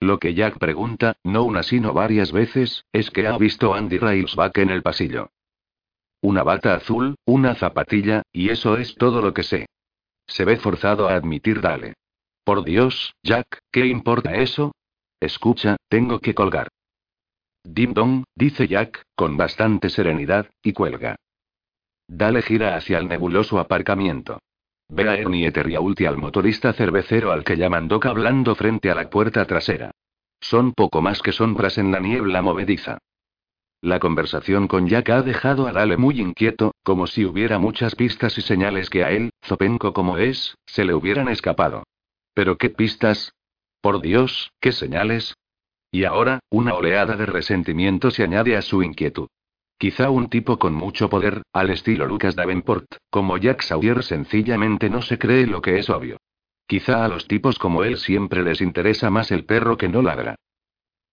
Lo 0.00 0.18
que 0.18 0.32
Jack 0.32 0.58
pregunta, 0.58 1.16
no 1.22 1.44
una 1.44 1.62
sino 1.62 1.92
varias 1.92 2.32
veces, 2.32 2.86
es 2.90 3.10
que 3.10 3.26
ha 3.26 3.36
visto 3.36 3.74
Andy 3.74 3.98
Railsback 3.98 4.58
en 4.58 4.70
el 4.70 4.82
pasillo. 4.82 5.28
Una 6.22 6.42
bata 6.42 6.74
azul, 6.74 7.16
una 7.26 7.54
zapatilla, 7.54 8.22
y 8.32 8.48
eso 8.48 8.78
es 8.78 8.94
todo 8.94 9.20
lo 9.20 9.34
que 9.34 9.42
sé. 9.42 9.66
Se 10.26 10.46
ve 10.46 10.56
forzado 10.56 11.08
a 11.08 11.14
admitir 11.14 11.60
Dale. 11.60 11.94
Por 12.44 12.64
Dios, 12.64 13.14
Jack, 13.22 13.60
¿qué 13.70 13.86
importa 13.86 14.34
eso? 14.34 14.72
Escucha, 15.20 15.76
tengo 15.88 16.18
que 16.18 16.34
colgar. 16.34 16.68
Dim 17.62 17.94
dong, 17.94 18.24
dice 18.34 18.66
Jack, 18.66 19.04
con 19.14 19.36
bastante 19.36 19.88
serenidad, 19.88 20.50
y 20.62 20.72
cuelga. 20.72 21.14
Dale 22.08 22.42
gira 22.42 22.76
hacia 22.76 22.98
el 22.98 23.06
nebuloso 23.06 23.60
aparcamiento. 23.60 24.40
Ve 24.88 25.08
a 25.08 25.14
Ernie 25.14 25.46
Eteriaulti 25.46 26.04
al 26.04 26.18
motorista 26.18 26.72
cervecero 26.72 27.30
al 27.30 27.44
que 27.44 27.56
llaman 27.56 27.86
Doc 27.86 28.06
hablando 28.06 28.56
frente 28.56 28.90
a 28.90 28.96
la 28.96 29.08
puerta 29.08 29.46
trasera. 29.46 29.92
Son 30.40 30.72
poco 30.72 31.00
más 31.00 31.22
que 31.22 31.30
sombras 31.30 31.78
en 31.78 31.92
la 31.92 32.00
niebla 32.00 32.42
movediza. 32.42 32.98
La 33.80 34.00
conversación 34.00 34.66
con 34.66 34.88
Jack 34.88 35.10
ha 35.10 35.22
dejado 35.22 35.68
a 35.68 35.72
Dale 35.72 35.96
muy 35.96 36.20
inquieto, 36.20 36.74
como 36.82 37.06
si 37.06 37.24
hubiera 37.24 37.60
muchas 37.60 37.94
pistas 37.94 38.36
y 38.38 38.42
señales 38.42 38.90
que 38.90 39.04
a 39.04 39.12
él, 39.12 39.30
zopenco 39.44 39.92
como 39.92 40.18
es, 40.18 40.56
se 40.66 40.84
le 40.84 40.94
hubieran 40.94 41.28
escapado. 41.28 41.84
¿Pero 42.34 42.56
qué 42.56 42.70
pistas? 42.70 43.34
Por 43.80 44.00
Dios, 44.00 44.52
qué 44.60 44.72
señales. 44.72 45.34
Y 45.90 46.04
ahora, 46.04 46.40
una 46.50 46.74
oleada 46.74 47.16
de 47.16 47.26
resentimiento 47.26 48.10
se 48.10 48.22
añade 48.22 48.56
a 48.56 48.62
su 48.62 48.82
inquietud. 48.82 49.28
Quizá 49.76 50.10
un 50.10 50.30
tipo 50.30 50.58
con 50.58 50.74
mucho 50.74 51.10
poder, 51.10 51.42
al 51.52 51.70
estilo 51.70 52.06
Lucas 52.06 52.36
Davenport, 52.36 52.86
como 53.10 53.36
Jack 53.36 53.62
Sawyer 53.62 54.02
sencillamente 54.02 54.88
no 54.88 55.02
se 55.02 55.18
cree 55.18 55.46
lo 55.46 55.60
que 55.60 55.78
es 55.78 55.90
obvio. 55.90 56.18
Quizá 56.66 57.04
a 57.04 57.08
los 57.08 57.26
tipos 57.26 57.58
como 57.58 57.82
él 57.82 57.98
siempre 57.98 58.42
les 58.42 58.60
interesa 58.60 59.10
más 59.10 59.32
el 59.32 59.44
perro 59.44 59.76
que 59.76 59.88
no 59.88 60.00
ladra. 60.00 60.36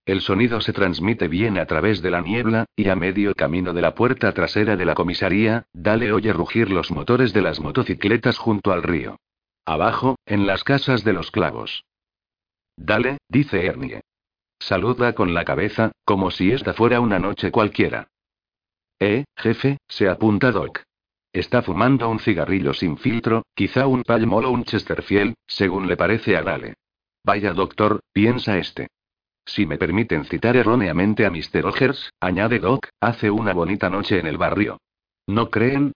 El 0.05 0.21
sonido 0.21 0.61
se 0.61 0.71
transmite 0.71 1.27
bien 1.27 1.57
a 1.57 1.65
través 1.65 2.01
de 2.01 2.11
la 2.11 2.21
niebla, 2.21 2.65
y 2.75 2.89
a 2.89 2.95
medio 2.95 3.33
camino 3.35 3.73
de 3.73 3.81
la 3.81 3.95
puerta 3.95 4.31
trasera 4.31 4.77
de 4.77 4.85
la 4.85 4.95
comisaría, 4.95 5.65
Dale 5.73 6.13
oye 6.13 6.31
rugir 6.31 6.71
los 6.71 6.91
motores 6.91 7.33
de 7.33 7.41
las 7.41 7.59
motocicletas 7.59 8.37
junto 8.37 8.71
al 8.71 8.83
río. 8.83 9.17
Abajo, 9.69 10.15
en 10.25 10.47
las 10.47 10.63
casas 10.63 11.03
de 11.03 11.13
los 11.13 11.29
clavos. 11.29 11.85
Dale, 12.75 13.19
dice 13.27 13.67
Ernie. 13.67 14.01
Saluda 14.57 15.13
con 15.13 15.35
la 15.35 15.45
cabeza, 15.45 15.91
como 16.05 16.31
si 16.31 16.51
esta 16.51 16.73
fuera 16.73 16.99
una 16.99 17.19
noche 17.19 17.51
cualquiera. 17.51 18.07
Eh, 18.99 19.25
jefe, 19.37 19.77
se 19.87 20.09
apunta 20.09 20.51
Doc. 20.51 20.81
Está 21.31 21.61
fumando 21.61 22.09
un 22.09 22.17
cigarrillo 22.17 22.73
sin 22.73 22.97
filtro, 22.97 23.43
quizá 23.53 23.85
un 23.85 24.01
Palmol 24.01 24.45
o 24.45 24.49
un 24.49 24.63
Chesterfield, 24.63 25.35
según 25.45 25.87
le 25.87 25.95
parece 25.97 26.35
a 26.35 26.41
Dale. 26.41 26.73
Vaya 27.23 27.53
doctor, 27.53 27.99
piensa 28.11 28.57
este. 28.57 28.87
Si 29.45 29.67
me 29.67 29.77
permiten 29.77 30.25
citar 30.25 30.57
erróneamente 30.57 31.27
a 31.27 31.29
Mr. 31.29 31.61
Rogers, 31.61 32.09
añade 32.19 32.57
Doc, 32.57 32.87
hace 32.99 33.29
una 33.29 33.53
bonita 33.53 33.87
noche 33.91 34.17
en 34.17 34.25
el 34.25 34.39
barrio. 34.39 34.79
¿No 35.27 35.51
creen? 35.51 35.91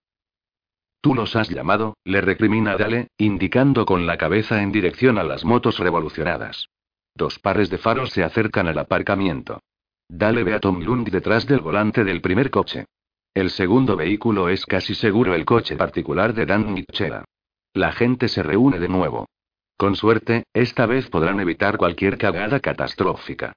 Tú 1.04 1.14
los 1.14 1.36
has 1.36 1.50
llamado, 1.50 1.98
le 2.06 2.22
recrimina 2.22 2.78
Dale, 2.78 3.10
indicando 3.18 3.86
con 3.86 4.06
la 4.06 4.18
cabeza 4.18 4.62
en 4.62 4.72
dirección 4.72 5.18
a 5.18 5.26
las 5.26 5.44
motos 5.44 5.78
revolucionadas. 5.78 6.70
Dos 7.14 7.40
pares 7.40 7.70
de 7.70 7.78
faros 7.78 8.12
se 8.12 8.24
acercan 8.24 8.70
al 8.70 8.78
aparcamiento. 8.78 9.60
Dale 10.08 10.46
ve 10.46 10.54
a 10.54 10.62
Tom 10.62 10.82
Lund 10.82 11.10
detrás 11.10 11.46
del 11.46 11.60
volante 11.60 12.06
del 12.06 12.22
primer 12.22 12.50
coche. 12.50 12.86
El 13.34 13.50
segundo 13.50 13.98
vehículo 13.98 14.48
es 14.48 14.66
casi 14.66 14.96
seguro 14.96 15.36
el 15.36 15.44
coche 15.44 15.76
particular 15.76 16.34
de 16.34 16.46
Dan 16.46 16.74
Mitchell. 16.74 17.26
La 17.74 17.92
gente 17.92 18.30
se 18.30 18.42
reúne 18.42 18.80
de 18.80 18.88
nuevo. 18.88 19.28
Con 19.76 19.98
suerte, 19.98 20.46
esta 20.54 20.86
vez 20.86 21.10
podrán 21.10 21.42
evitar 21.42 21.76
cualquier 21.76 22.18
cagada 22.18 22.62
catastrófica. 22.62 23.52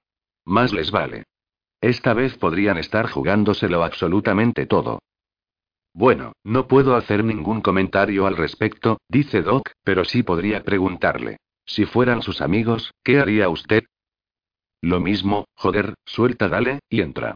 Más 0.45 0.73
les 0.73 0.91
vale. 0.91 1.23
Esta 1.81 2.13
vez 2.13 2.37
podrían 2.39 2.77
estar 2.77 3.09
jugándoselo 3.09 3.85
absolutamente 3.85 4.67
todo. 4.67 4.99
Bueno, 5.97 6.33
no 6.45 6.69
puedo 6.69 6.95
hacer 6.95 7.25
ningún 7.25 7.63
comentario 7.63 8.27
al 8.27 8.37
respecto, 8.37 8.99
dice 9.09 9.41
Doc, 9.41 9.71
pero 9.83 10.05
sí 10.05 10.23
podría 10.23 10.63
preguntarle. 10.63 11.39
Si 11.65 11.87
fueran 11.87 12.21
sus 12.21 12.43
amigos, 12.43 12.93
¿qué 13.03 13.19
haría 13.19 13.49
usted? 13.49 13.85
Lo 14.83 15.01
mismo, 15.01 15.47
joder, 15.55 15.95
suelta 16.05 16.51
dale, 16.51 16.81
y 16.91 17.01
entra. 17.01 17.35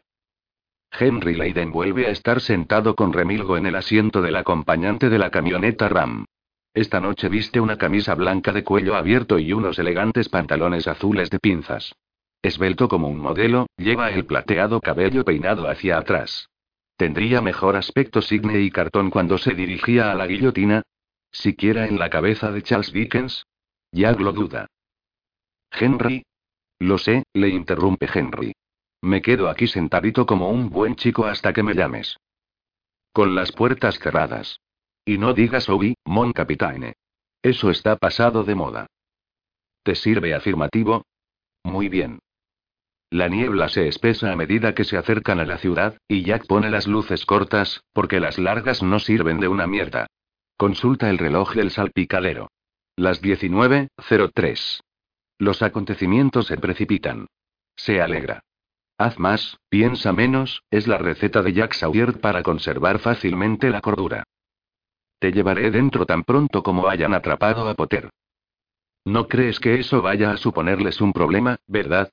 Henry 0.93 1.37
Leiden 1.37 1.73
vuelve 1.73 2.05
a 2.07 2.11
estar 2.11 2.43
sentado 2.43 2.95
con 2.95 3.15
remilgo 3.15 3.57
en 3.57 3.65
el 3.65 3.77
asiento 3.77 4.21
del 4.21 4.37
acompañante 4.37 5.09
de 5.09 5.19
la 5.19 5.31
camioneta 5.31 5.89
Ram. 5.89 6.27
Esta 6.75 7.01
noche 7.01 7.31
viste 7.31 7.61
una 7.61 7.79
camisa 7.79 8.15
blanca 8.15 8.53
de 8.53 8.63
cuello 8.63 8.95
abierto 8.95 9.39
y 9.39 9.55
unos 9.55 9.79
elegantes 9.79 10.29
pantalones 10.29 10.87
azules 10.87 11.31
de 11.31 11.39
pinzas. 11.39 11.95
Esbelto 12.43 12.89
como 12.89 13.09
un 13.09 13.21
modelo, 13.21 13.69
lleva 13.79 14.11
el 14.11 14.27
plateado 14.27 14.83
cabello 14.83 15.25
peinado 15.25 15.67
hacia 15.67 15.97
atrás. 15.97 16.50
¿Tendría 17.01 17.41
mejor 17.41 17.77
aspecto 17.77 18.21
Signe 18.21 18.61
y 18.61 18.71
cartón 18.71 19.09
cuando 19.09 19.39
se 19.39 19.55
dirigía 19.55 20.13
a 20.13 20.15
la 20.15 20.27
guillotina? 20.27 20.83
¿Siquiera 21.33 21.87
en 21.87 21.99
la 21.99 22.11
cabeza 22.11 22.53
de 22.53 22.63
Charles 22.63 22.93
Dickens? 22.93 23.47
Jack 23.91 24.21
lo 24.21 24.33
duda. 24.33 24.67
Henry. 25.71 26.27
Lo 26.79 26.99
sé, 26.99 27.23
le 27.33 27.49
interrumpe 27.49 28.07
Henry. 28.13 28.53
Me 29.01 29.23
quedo 29.23 29.49
aquí 29.49 29.67
sentadito 29.67 30.27
como 30.27 30.51
un 30.51 30.69
buen 30.69 30.95
chico 30.95 31.25
hasta 31.25 31.55
que 31.55 31.63
me 31.63 31.73
llames. 31.73 32.19
Con 33.15 33.35
las 33.35 33.51
puertas 33.53 33.99
cerradas. 33.99 34.61
Y 35.07 35.17
no 35.17 35.33
digas 35.33 35.71
Obi, 35.71 35.95
mon 36.05 36.35
capitaine. 36.35 36.97
Eso 37.41 37.71
está 37.71 37.97
pasado 37.97 38.45
de 38.45 38.55
moda. 38.55 38.87
¿Te 39.85 39.95
sirve 39.95 40.35
afirmativo? 40.35 41.07
Muy 41.65 41.89
bien. 41.89 42.19
La 43.11 43.27
niebla 43.27 43.69
se 43.69 43.89
espesa 43.89 44.31
a 44.31 44.37
medida 44.37 44.73
que 44.73 44.85
se 44.85 44.97
acercan 44.97 45.41
a 45.41 45.45
la 45.45 45.59
ciudad, 45.59 45.99
y 46.07 46.23
Jack 46.23 46.47
pone 46.47 46.71
las 46.71 46.87
luces 46.87 47.27
cortas, 47.27 47.83
porque 47.93 48.21
las 48.21 48.39
largas 48.39 48.85
no 48.85 49.01
sirven 49.01 49.41
de 49.41 49.49
una 49.49 49.67
mierda. 49.67 50.07
Consulta 50.57 51.11
el 51.11 51.19
reloj 51.19 51.55
del 51.55 51.73
salpicadero. 51.73 52.53
Las 52.95 53.21
19.03. 53.21 54.81
Los 55.39 55.63
acontecimientos 55.63 56.47
se 56.47 56.57
precipitan. 56.57 57.27
Se 57.75 58.01
alegra. 58.01 58.45
Haz 58.97 59.19
más, 59.19 59.59
piensa 59.69 60.13
menos, 60.13 60.63
es 60.71 60.87
la 60.87 60.99
receta 60.99 61.43
de 61.43 61.53
Jack 61.53 61.73
Sawyer 61.73 62.21
para 62.21 62.43
conservar 62.43 63.01
fácilmente 63.01 63.71
la 63.71 63.81
cordura. 63.81 64.25
Te 65.19 65.33
llevaré 65.33 65.71
dentro 65.71 66.07
tan 66.07 66.23
pronto 66.23 66.63
como 66.63 66.89
hayan 66.89 67.15
atrapado 67.15 67.69
a 67.69 67.75
Potter. 67.75 68.11
¿No 69.05 69.27
crees 69.27 69.59
que 69.59 69.81
eso 69.81 70.01
vaya 70.01 70.31
a 70.31 70.37
suponerles 70.37 71.01
un 71.01 71.13
problema, 71.13 71.59
verdad? 71.67 72.13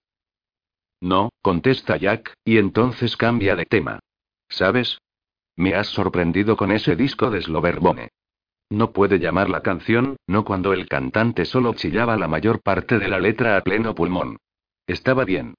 No, 1.02 1.30
contesta 1.42 1.98
Jack, 1.98 2.34
y 2.44 2.58
entonces 2.58 3.18
cambia 3.18 3.56
de 3.56 3.66
tema. 3.66 4.00
¿Sabes? 4.50 5.00
Me 5.56 5.76
has 5.76 5.88
sorprendido 5.88 6.56
con 6.56 6.72
ese 6.72 6.96
disco 6.96 7.30
de 7.30 7.42
Sloverbone. 7.42 8.10
No 8.70 8.92
puede 8.92 9.20
llamar 9.20 9.50
la 9.50 9.62
canción, 9.62 10.18
no 10.28 10.44
cuando 10.44 10.74
el 10.74 10.88
cantante 10.88 11.46
solo 11.46 11.74
chillaba 11.74 12.18
la 12.18 12.28
mayor 12.28 12.62
parte 12.62 13.00
de 13.00 13.08
la 13.08 13.20
letra 13.20 13.58
a 13.58 13.62
pleno 13.62 13.96
pulmón. 13.96 14.38
Estaba 14.88 15.24
bien. 15.24 15.56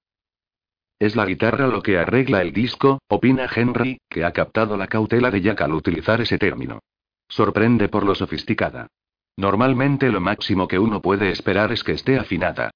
Es 0.98 1.16
la 1.16 1.24
guitarra 1.24 1.68
lo 1.68 1.82
que 1.82 1.98
arregla 1.98 2.42
el 2.42 2.52
disco, 2.52 2.98
opina 3.08 3.48
Henry, 3.54 4.00
que 4.10 4.24
ha 4.24 4.32
captado 4.32 4.76
la 4.76 4.88
cautela 4.88 5.30
de 5.30 5.40
Jack 5.40 5.62
al 5.62 5.72
utilizar 5.72 6.20
ese 6.20 6.38
término. 6.38 6.80
Sorprende 7.28 7.88
por 7.88 8.04
lo 8.04 8.14
sofisticada. 8.14 8.88
Normalmente 9.36 10.10
lo 10.10 10.20
máximo 10.20 10.66
que 10.66 10.78
uno 10.78 11.00
puede 11.00 11.30
esperar 11.30 11.72
es 11.72 11.84
que 11.84 11.92
esté 11.92 12.18
afinada. 12.18 12.72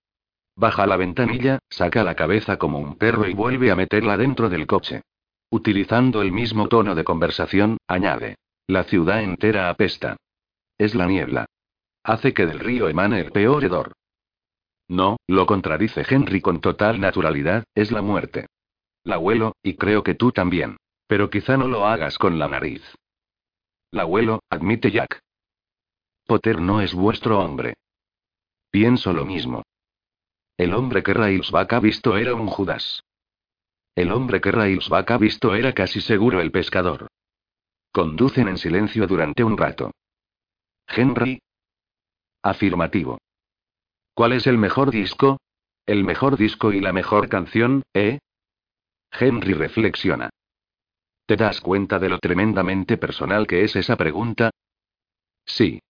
Baja 0.55 0.87
la 0.87 0.97
ventanilla, 0.97 1.59
saca 1.71 2.05
la 2.05 2.15
cabeza 2.15 2.59
como 2.59 2.79
un 2.79 2.97
perro 2.97 3.27
y 3.27 3.35
vuelve 3.35 3.71
a 3.71 3.77
meterla 3.77 4.17
dentro 4.17 4.49
del 4.49 4.67
coche. 4.67 5.03
Utilizando 5.51 6.23
el 6.23 6.33
mismo 6.33 6.69
tono 6.69 6.95
de 6.95 7.05
conversación, 7.05 7.79
añade. 7.87 8.37
La 8.67 8.85
ciudad 8.85 9.23
entera 9.23 9.71
apesta. 9.71 10.17
Es 10.79 10.95
la 10.95 11.07
niebla. 11.07 11.47
Hace 12.05 12.33
que 12.33 12.47
del 12.47 12.59
río 12.59 12.89
emane 12.89 13.21
el 13.21 13.33
peor 13.33 13.65
hedor. 13.65 13.93
No, 14.89 15.17
lo 15.27 15.47
contradice 15.47 16.05
Henry 16.09 16.41
con 16.41 16.61
total 16.61 17.01
naturalidad, 17.01 17.65
es 17.75 17.93
la 17.93 18.03
muerte. 18.03 18.47
La 19.05 19.19
huelo, 19.19 19.55
y 19.63 19.75
creo 19.75 20.03
que 20.03 20.15
tú 20.15 20.33
también. 20.33 20.77
Pero 21.07 21.31
quizá 21.31 21.57
no 21.57 21.69
lo 21.69 21.87
hagas 21.87 22.19
con 22.19 22.39
la 22.39 22.49
nariz. 22.49 22.83
La 23.91 24.07
huelo, 24.07 24.41
admite 24.49 24.91
Jack. 24.91 25.21
Potter 26.27 26.61
no 26.61 26.81
es 26.81 26.95
vuestro 26.95 27.41
hombre. 27.41 27.75
Pienso 28.71 29.13
lo 29.13 29.25
mismo. 29.27 29.63
El 30.57 30.75
hombre 30.75 31.03
que 31.03 31.15
Railsback 31.15 31.73
ha 31.73 31.81
visto 31.81 32.17
era 32.17 32.35
un 32.35 32.47
Judas. 32.47 33.03
El 33.95 34.11
hombre 34.13 34.41
que 34.41 34.53
Railsback 34.53 35.11
ha 35.11 35.19
visto 35.19 35.55
era 35.55 35.73
casi 35.73 36.01
seguro 36.01 36.41
el 36.41 36.51
pescador. 36.51 37.09
Conducen 37.93 38.49
en 38.49 38.59
silencio 38.59 39.07
durante 39.07 39.45
un 39.45 39.57
rato. 39.57 39.93
Henry. 40.87 41.41
Afirmativo. 42.43 43.19
¿Cuál 44.15 44.33
es 44.33 44.47
el 44.47 44.59
mejor 44.59 44.91
disco? 44.91 45.39
El 45.87 46.05
mejor 46.05 46.37
disco 46.37 46.73
y 46.73 46.81
la 46.81 46.93
mejor 46.93 47.29
canción, 47.29 47.83
¿eh? 47.93 48.19
Henry 49.11 49.53
reflexiona. 49.53 50.31
¿Te 51.27 51.37
das 51.37 51.61
cuenta 51.61 51.99
de 51.99 52.09
lo 52.09 52.19
tremendamente 52.19 52.97
personal 52.99 53.47
que 53.47 53.65
es 53.65 53.77
esa 53.77 53.97
pregunta? 53.97 54.51
Sí. 55.45 55.81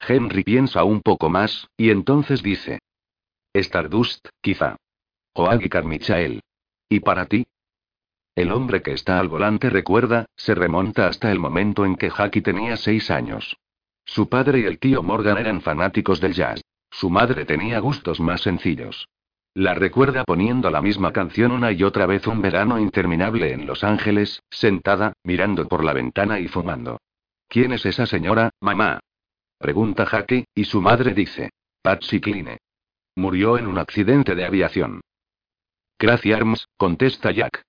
Henry 0.00 0.44
piensa 0.44 0.84
un 0.84 1.02
poco 1.02 1.28
más, 1.28 1.68
y 1.76 1.90
entonces 1.90 2.42
dice. 2.42 2.78
Stardust, 3.52 4.28
quizá. 4.40 4.76
O 5.34 5.46
Aggie 5.46 5.68
Carmichael. 5.68 6.42
¿Y 6.88 7.00
para 7.00 7.26
ti? 7.26 7.46
El 8.36 8.52
hombre 8.52 8.80
que 8.80 8.92
está 8.92 9.18
al 9.18 9.28
volante 9.28 9.70
recuerda, 9.70 10.26
se 10.36 10.54
remonta 10.54 11.08
hasta 11.08 11.32
el 11.32 11.40
momento 11.40 11.84
en 11.84 11.96
que 11.96 12.10
Jackie 12.10 12.42
tenía 12.42 12.76
seis 12.76 13.10
años. 13.10 13.56
Su 14.04 14.28
padre 14.28 14.60
y 14.60 14.64
el 14.64 14.78
tío 14.78 15.02
Morgan 15.02 15.38
eran 15.38 15.60
fanáticos 15.60 16.20
del 16.20 16.32
jazz. 16.32 16.62
Su 16.90 17.10
madre 17.10 17.44
tenía 17.44 17.80
gustos 17.80 18.20
más 18.20 18.40
sencillos. 18.40 19.08
La 19.54 19.74
recuerda 19.74 20.24
poniendo 20.24 20.70
la 20.70 20.80
misma 20.80 21.12
canción 21.12 21.50
una 21.50 21.72
y 21.72 21.82
otra 21.82 22.06
vez 22.06 22.26
un 22.28 22.40
verano 22.40 22.78
interminable 22.78 23.52
en 23.52 23.66
Los 23.66 23.82
Ángeles, 23.82 24.42
sentada, 24.48 25.12
mirando 25.24 25.66
por 25.66 25.84
la 25.84 25.92
ventana 25.92 26.38
y 26.38 26.46
fumando. 26.46 27.00
¿Quién 27.48 27.72
es 27.72 27.84
esa 27.84 28.06
señora, 28.06 28.50
mamá? 28.60 29.00
Pregunta 29.58 30.06
Jackie, 30.10 30.44
y 30.54 30.64
su 30.64 30.80
madre 30.80 31.14
dice. 31.14 31.50
Patsy 31.82 32.20
Cline. 32.20 32.58
Murió 33.16 33.58
en 33.58 33.66
un 33.66 33.78
accidente 33.78 34.34
de 34.34 34.44
aviación. 34.44 35.00
Gracias, 35.98 36.36
Arms, 36.36 36.66
contesta 36.76 37.30
Jack. 37.30 37.62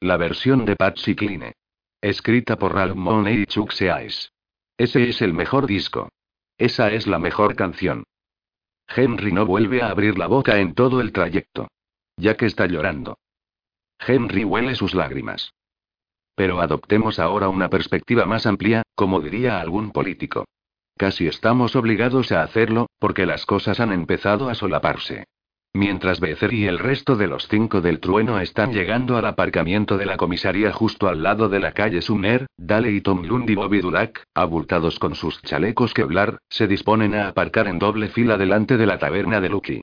La 0.00 0.16
versión 0.16 0.64
de 0.64 0.76
Patsy 0.76 1.14
Cline. 1.14 1.52
Escrita 2.00 2.56
por 2.56 2.74
Ralph 2.74 2.96
Mooney 2.96 3.42
y 3.42 3.46
Chuck 3.46 3.72
Sears. 3.72 4.32
Ese 4.76 5.08
es 5.08 5.22
el 5.22 5.34
mejor 5.34 5.66
disco. 5.66 6.08
Esa 6.56 6.90
es 6.90 7.06
la 7.06 7.18
mejor 7.18 7.56
canción. 7.56 8.04
Henry 8.88 9.32
no 9.32 9.46
vuelve 9.46 9.82
a 9.82 9.90
abrir 9.90 10.18
la 10.18 10.26
boca 10.26 10.58
en 10.58 10.74
todo 10.74 11.00
el 11.00 11.12
trayecto. 11.12 11.68
Que 12.16 12.46
está 12.46 12.66
llorando. 12.66 13.18
Henry 13.98 14.44
huele 14.44 14.74
sus 14.74 14.94
lágrimas. 14.94 15.52
Pero 16.34 16.60
adoptemos 16.60 17.18
ahora 17.18 17.48
una 17.48 17.68
perspectiva 17.68 18.26
más 18.26 18.46
amplia, 18.46 18.82
como 18.94 19.20
diría 19.20 19.60
algún 19.60 19.90
político. 19.90 20.46
Casi 21.00 21.26
estamos 21.26 21.76
obligados 21.76 22.30
a 22.30 22.42
hacerlo, 22.42 22.90
porque 22.98 23.24
las 23.24 23.46
cosas 23.46 23.80
han 23.80 23.90
empezado 23.90 24.50
a 24.50 24.54
solaparse. 24.54 25.24
Mientras 25.72 26.20
Becer 26.20 26.52
y 26.52 26.66
el 26.66 26.78
resto 26.78 27.16
de 27.16 27.26
los 27.26 27.48
cinco 27.48 27.80
del 27.80 28.00
trueno 28.00 28.38
están 28.38 28.74
llegando 28.74 29.16
al 29.16 29.24
aparcamiento 29.24 29.96
de 29.96 30.04
la 30.04 30.18
comisaría 30.18 30.74
justo 30.74 31.08
al 31.08 31.22
lado 31.22 31.48
de 31.48 31.58
la 31.58 31.72
calle 31.72 32.02
Sumner, 32.02 32.44
Dale 32.58 32.92
y 32.92 33.00
Tom 33.00 33.22
Lund 33.24 33.48
y 33.48 33.54
Bobby 33.54 33.80
Dulac, 33.80 34.24
abultados 34.34 34.98
con 34.98 35.14
sus 35.14 35.40
chalecos 35.40 35.94
Kevlar, 35.94 36.36
se 36.50 36.66
disponen 36.66 37.14
a 37.14 37.28
aparcar 37.28 37.66
en 37.68 37.78
doble 37.78 38.08
fila 38.08 38.36
delante 38.36 38.76
de 38.76 38.84
la 38.84 38.98
taberna 38.98 39.40
de 39.40 39.48
Lucky. 39.48 39.80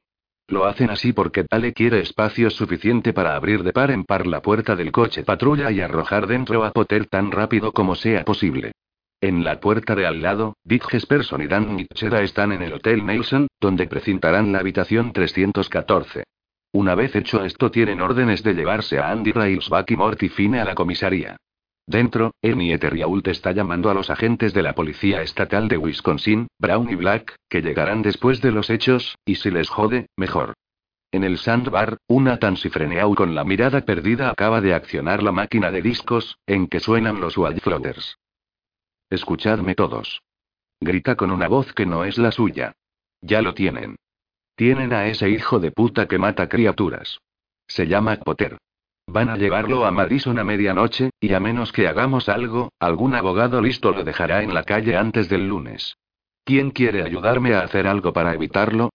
Lo 0.48 0.66
hacen 0.66 0.92
así 0.92 1.14
porque 1.14 1.48
Dale 1.50 1.74
quiere 1.74 2.00
espacio 2.00 2.52
suficiente 2.52 3.12
para 3.12 3.36
abrir 3.36 3.64
de 3.64 3.74
par 3.74 3.90
en 3.90 4.04
par 4.04 4.28
la 4.28 4.44
puerta 4.44 4.76
del 4.76 4.92
coche 4.92 5.24
patrulla 5.24 5.72
y 5.72 5.82
arrojar 5.82 6.28
dentro 6.28 6.64
a 6.64 6.70
Potter 6.70 7.08
tan 7.08 7.32
rápido 7.32 7.72
como 7.72 7.96
sea 7.96 8.24
posible. 8.24 8.74
En 9.20 9.44
la 9.44 9.60
puerta 9.60 9.96
de 9.96 10.06
al 10.06 10.22
lado, 10.22 10.58
Dick 10.64 10.88
Jesperson 10.88 11.42
y 11.42 11.48
Dan 11.48 11.76
Mitchell 11.76 12.14
están 12.14 12.52
en 12.52 12.62
el 12.62 12.74
Hotel 12.74 13.04
Nelson, 13.04 13.48
donde 13.60 13.88
precintarán 13.88 14.52
la 14.52 14.60
habitación 14.60 15.12
314. 15.12 16.24
Una 16.74 16.94
vez 16.94 17.16
hecho 17.16 17.44
esto, 17.44 17.72
tienen 17.72 18.00
órdenes 18.00 18.44
de 18.44 18.54
llevarse 18.54 19.00
a 19.00 19.10
Andy 19.10 19.32
Railsback 19.32 19.90
y 19.90 19.96
Morty 19.96 20.30
Fine 20.30 20.60
a 20.60 20.66
la 20.66 20.76
comisaría. 20.76 21.36
Dentro, 21.88 22.36
Ernie 22.44 22.76
Eteriault 22.76 23.28
está 23.28 23.54
llamando 23.54 23.90
a 23.90 23.96
los 23.96 24.12
agentes 24.12 24.54
de 24.54 24.62
la 24.62 24.74
Policía 24.74 25.24
Estatal 25.24 25.68
de 25.68 25.78
Wisconsin, 25.78 26.48
Brown 26.60 26.88
y 26.88 26.96
Black, 26.96 27.34
que 27.50 27.64
llegarán 27.64 28.04
después 28.04 28.40
de 28.42 28.52
los 28.52 28.70
hechos, 28.70 29.18
y 29.26 29.36
si 29.36 29.50
les 29.50 29.70
jode, 29.70 30.10
mejor. 30.16 30.54
En 31.12 31.24
el 31.24 31.40
sandbar, 31.40 31.98
una 32.08 32.38
tansifreneau 32.38 33.16
con 33.16 33.34
la 33.34 33.44
mirada 33.44 33.82
perdida 33.82 34.30
acaba 34.30 34.62
de 34.62 34.76
accionar 34.76 35.24
la 35.24 35.32
máquina 35.32 35.72
de 35.72 35.82
discos, 35.82 36.38
en 36.46 36.68
que 36.68 36.80
suenan 36.80 37.20
los 37.20 37.34
Floaters. 37.34 38.20
Escuchadme 39.10 39.74
todos. 39.74 40.22
Grita 40.82 41.16
con 41.16 41.32
una 41.32 41.48
voz 41.48 41.74
que 41.74 41.86
no 41.86 42.03
es 42.03 42.18
la 42.18 42.32
suya. 42.32 42.74
Ya 43.22 43.42
lo 43.42 43.53
tienen. 43.53 43.95
Tienen 44.56 44.92
a 44.92 45.08
ese 45.08 45.30
hijo 45.30 45.60
de 45.60 45.72
puta 45.72 46.08
que 46.08 46.18
mata 46.18 46.50
criaturas. 46.50 47.19
Se 47.68 47.88
llama 47.88 48.18
Potter. 48.18 48.58
Van 49.08 49.30
a 49.30 49.38
llevarlo 49.38 49.86
a 49.86 49.92
Madison 49.92 50.38
a 50.40 50.44
medianoche, 50.44 51.11
y 51.22 51.34
a 51.34 51.40
menos 51.40 51.72
que 51.72 51.88
hagamos 51.88 52.27
algo, 52.27 52.74
algún 52.80 53.16
abogado 53.16 53.61
listo 53.61 53.92
lo 53.92 54.03
dejará 54.03 54.44
en 54.44 54.53
la 54.53 54.64
calle 54.64 54.98
antes 54.98 55.30
del 55.30 55.48
lunes. 55.48 55.95
¿Quién 56.44 56.72
quiere 56.72 57.03
ayudarme 57.03 57.53
a 57.53 57.61
hacer 57.61 57.88
algo 57.88 58.11
para 58.11 58.34
evitarlo? 58.34 58.90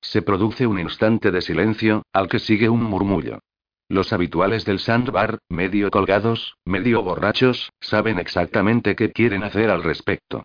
Se 0.00 0.22
produce 0.22 0.66
un 0.66 0.78
instante 0.78 1.30
de 1.30 1.42
silencio, 1.42 2.02
al 2.12 2.28
que 2.28 2.38
sigue 2.38 2.68
un 2.70 2.82
murmullo. 2.82 3.40
Los 3.88 4.12
habituales 4.12 4.64
del 4.64 4.80
sandbar, 4.80 5.38
medio 5.48 5.90
colgados, 5.90 6.56
medio 6.64 7.02
borrachos, 7.02 7.70
saben 7.80 8.18
exactamente 8.18 8.96
qué 8.96 9.12
quieren 9.12 9.44
hacer 9.44 9.70
al 9.70 9.84
respecto. 9.84 10.42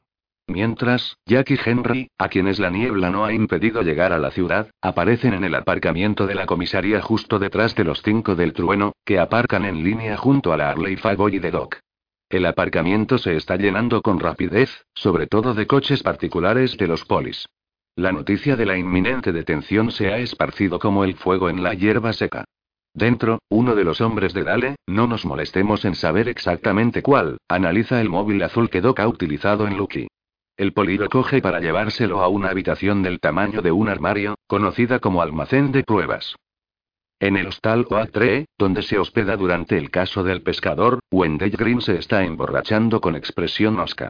Mientras, 0.48 1.16
Jack 1.26 1.52
y 1.52 1.60
Henry, 1.64 2.10
a 2.20 2.30
quienes 2.30 2.60
la 2.60 2.70
niebla 2.70 3.10
no 3.10 3.26
ha 3.26 3.34
impedido 3.34 3.82
llegar 3.82 4.14
a 4.14 4.20
la 4.20 4.32
ciudad, 4.32 4.70
aparecen 4.82 5.34
en 5.34 5.44
el 5.44 5.56
aparcamiento 5.56 6.28
de 6.28 6.36
la 6.36 6.46
comisaría 6.46 7.02
justo 7.02 7.40
detrás 7.40 7.74
de 7.76 7.84
los 7.84 8.02
cinco 8.04 8.36
del 8.36 8.54
trueno, 8.54 8.94
que 9.06 9.18
aparcan 9.18 9.66
en 9.66 9.84
línea 9.84 10.18
junto 10.18 10.54
a 10.54 10.58
la 10.58 10.70
Harley 10.70 10.98
Fagoy 10.98 11.40
de 11.40 11.52
Doc. 11.52 11.80
El 12.30 12.46
aparcamiento 12.46 13.18
se 13.18 13.36
está 13.36 13.56
llenando 13.56 14.02
con 14.02 14.20
rapidez, 14.20 14.86
sobre 14.94 15.26
todo 15.26 15.54
de 15.54 15.68
coches 15.68 16.04
particulares 16.04 16.78
de 16.78 16.88
los 16.88 17.06
polis. 17.06 17.48
La 17.96 18.12
noticia 18.12 18.56
de 18.56 18.66
la 18.66 18.78
inminente 18.78 19.32
detención 19.32 19.92
se 19.92 20.14
ha 20.14 20.18
esparcido 20.18 20.80
como 20.80 21.04
el 21.04 21.16
fuego 21.16 21.50
en 21.50 21.64
la 21.64 21.74
hierba 21.74 22.14
seca. 22.14 22.46
Dentro, 22.94 23.40
uno 23.50 23.76
de 23.76 23.86
los 23.86 24.02
hombres 24.02 24.34
de 24.34 24.44
Dale, 24.44 24.76
no 24.86 25.08
nos 25.08 25.26
molestemos 25.26 25.86
en 25.86 25.96
saber 25.96 26.28
exactamente 26.28 27.02
cuál, 27.02 27.38
analiza 27.48 28.02
el 28.02 28.10
móvil 28.10 28.44
azul 28.44 28.70
que 28.70 28.82
Doc 28.82 29.00
ha 29.00 29.08
utilizado 29.08 29.66
en 29.66 29.78
Lucky. 29.78 30.08
El 30.58 30.74
poli 30.74 30.98
coge 31.10 31.42
para 31.42 31.60
llevárselo 31.60 32.22
a 32.22 32.28
una 32.28 32.50
habitación 32.50 33.02
del 33.02 33.20
tamaño 33.20 33.62
de 33.62 33.72
un 33.72 33.88
armario, 33.88 34.36
conocida 34.46 35.00
como 35.00 35.22
almacén 35.22 35.72
de 35.72 35.84
pruebas. 35.84 36.36
En 37.20 37.38
el 37.38 37.48
hostal 37.48 37.86
Oak 37.90 38.48
donde 38.58 38.82
se 38.82 39.00
hospeda 39.00 39.38
durante 39.38 39.78
el 39.78 39.90
caso 39.90 40.24
del 40.24 40.42
pescador, 40.42 41.00
Wendell 41.12 41.52
Green 41.52 41.80
se 41.80 41.98
está 41.98 42.24
emborrachando 42.24 43.00
con 43.00 43.16
expresión 43.16 43.80
osca. 43.80 44.10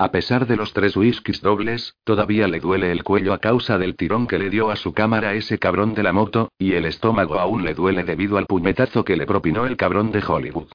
A 0.00 0.10
pesar 0.10 0.46
de 0.46 0.56
los 0.56 0.72
tres 0.72 0.96
whiskies 0.96 1.42
dobles, 1.42 1.94
todavía 2.04 2.48
le 2.48 2.58
duele 2.58 2.90
el 2.90 3.04
cuello 3.04 3.34
a 3.34 3.38
causa 3.38 3.76
del 3.76 3.96
tirón 3.96 4.26
que 4.26 4.38
le 4.38 4.48
dio 4.48 4.70
a 4.70 4.76
su 4.76 4.94
cámara 4.94 5.34
ese 5.34 5.58
cabrón 5.58 5.92
de 5.92 6.02
la 6.02 6.14
moto, 6.14 6.48
y 6.56 6.72
el 6.72 6.86
estómago 6.86 7.38
aún 7.38 7.64
le 7.64 7.74
duele 7.74 8.02
debido 8.02 8.38
al 8.38 8.46
puñetazo 8.46 9.04
que 9.04 9.14
le 9.14 9.26
propinó 9.26 9.66
el 9.66 9.76
cabrón 9.76 10.10
de 10.10 10.24
Hollywood. 10.26 10.68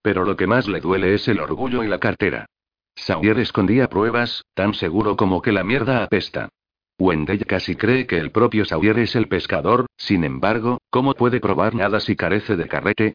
Pero 0.00 0.24
lo 0.24 0.36
que 0.36 0.46
más 0.46 0.68
le 0.68 0.78
duele 0.78 1.12
es 1.12 1.26
el 1.26 1.40
orgullo 1.40 1.82
y 1.82 1.88
la 1.88 1.98
cartera. 1.98 2.46
Sawyer 2.94 3.40
escondía 3.40 3.88
pruebas, 3.88 4.44
tan 4.54 4.74
seguro 4.74 5.16
como 5.16 5.42
que 5.42 5.50
la 5.50 5.64
mierda 5.64 6.04
apesta. 6.04 6.48
Wendell 7.00 7.46
casi 7.46 7.74
cree 7.74 8.06
que 8.06 8.18
el 8.18 8.30
propio 8.30 8.64
Sawyer 8.64 9.00
es 9.00 9.16
el 9.16 9.26
pescador, 9.26 9.86
sin 9.96 10.22
embargo, 10.22 10.78
¿cómo 10.88 11.14
puede 11.14 11.40
probar 11.40 11.74
nada 11.74 11.98
si 11.98 12.14
carece 12.14 12.54
de 12.54 12.68
carrete? 12.68 13.14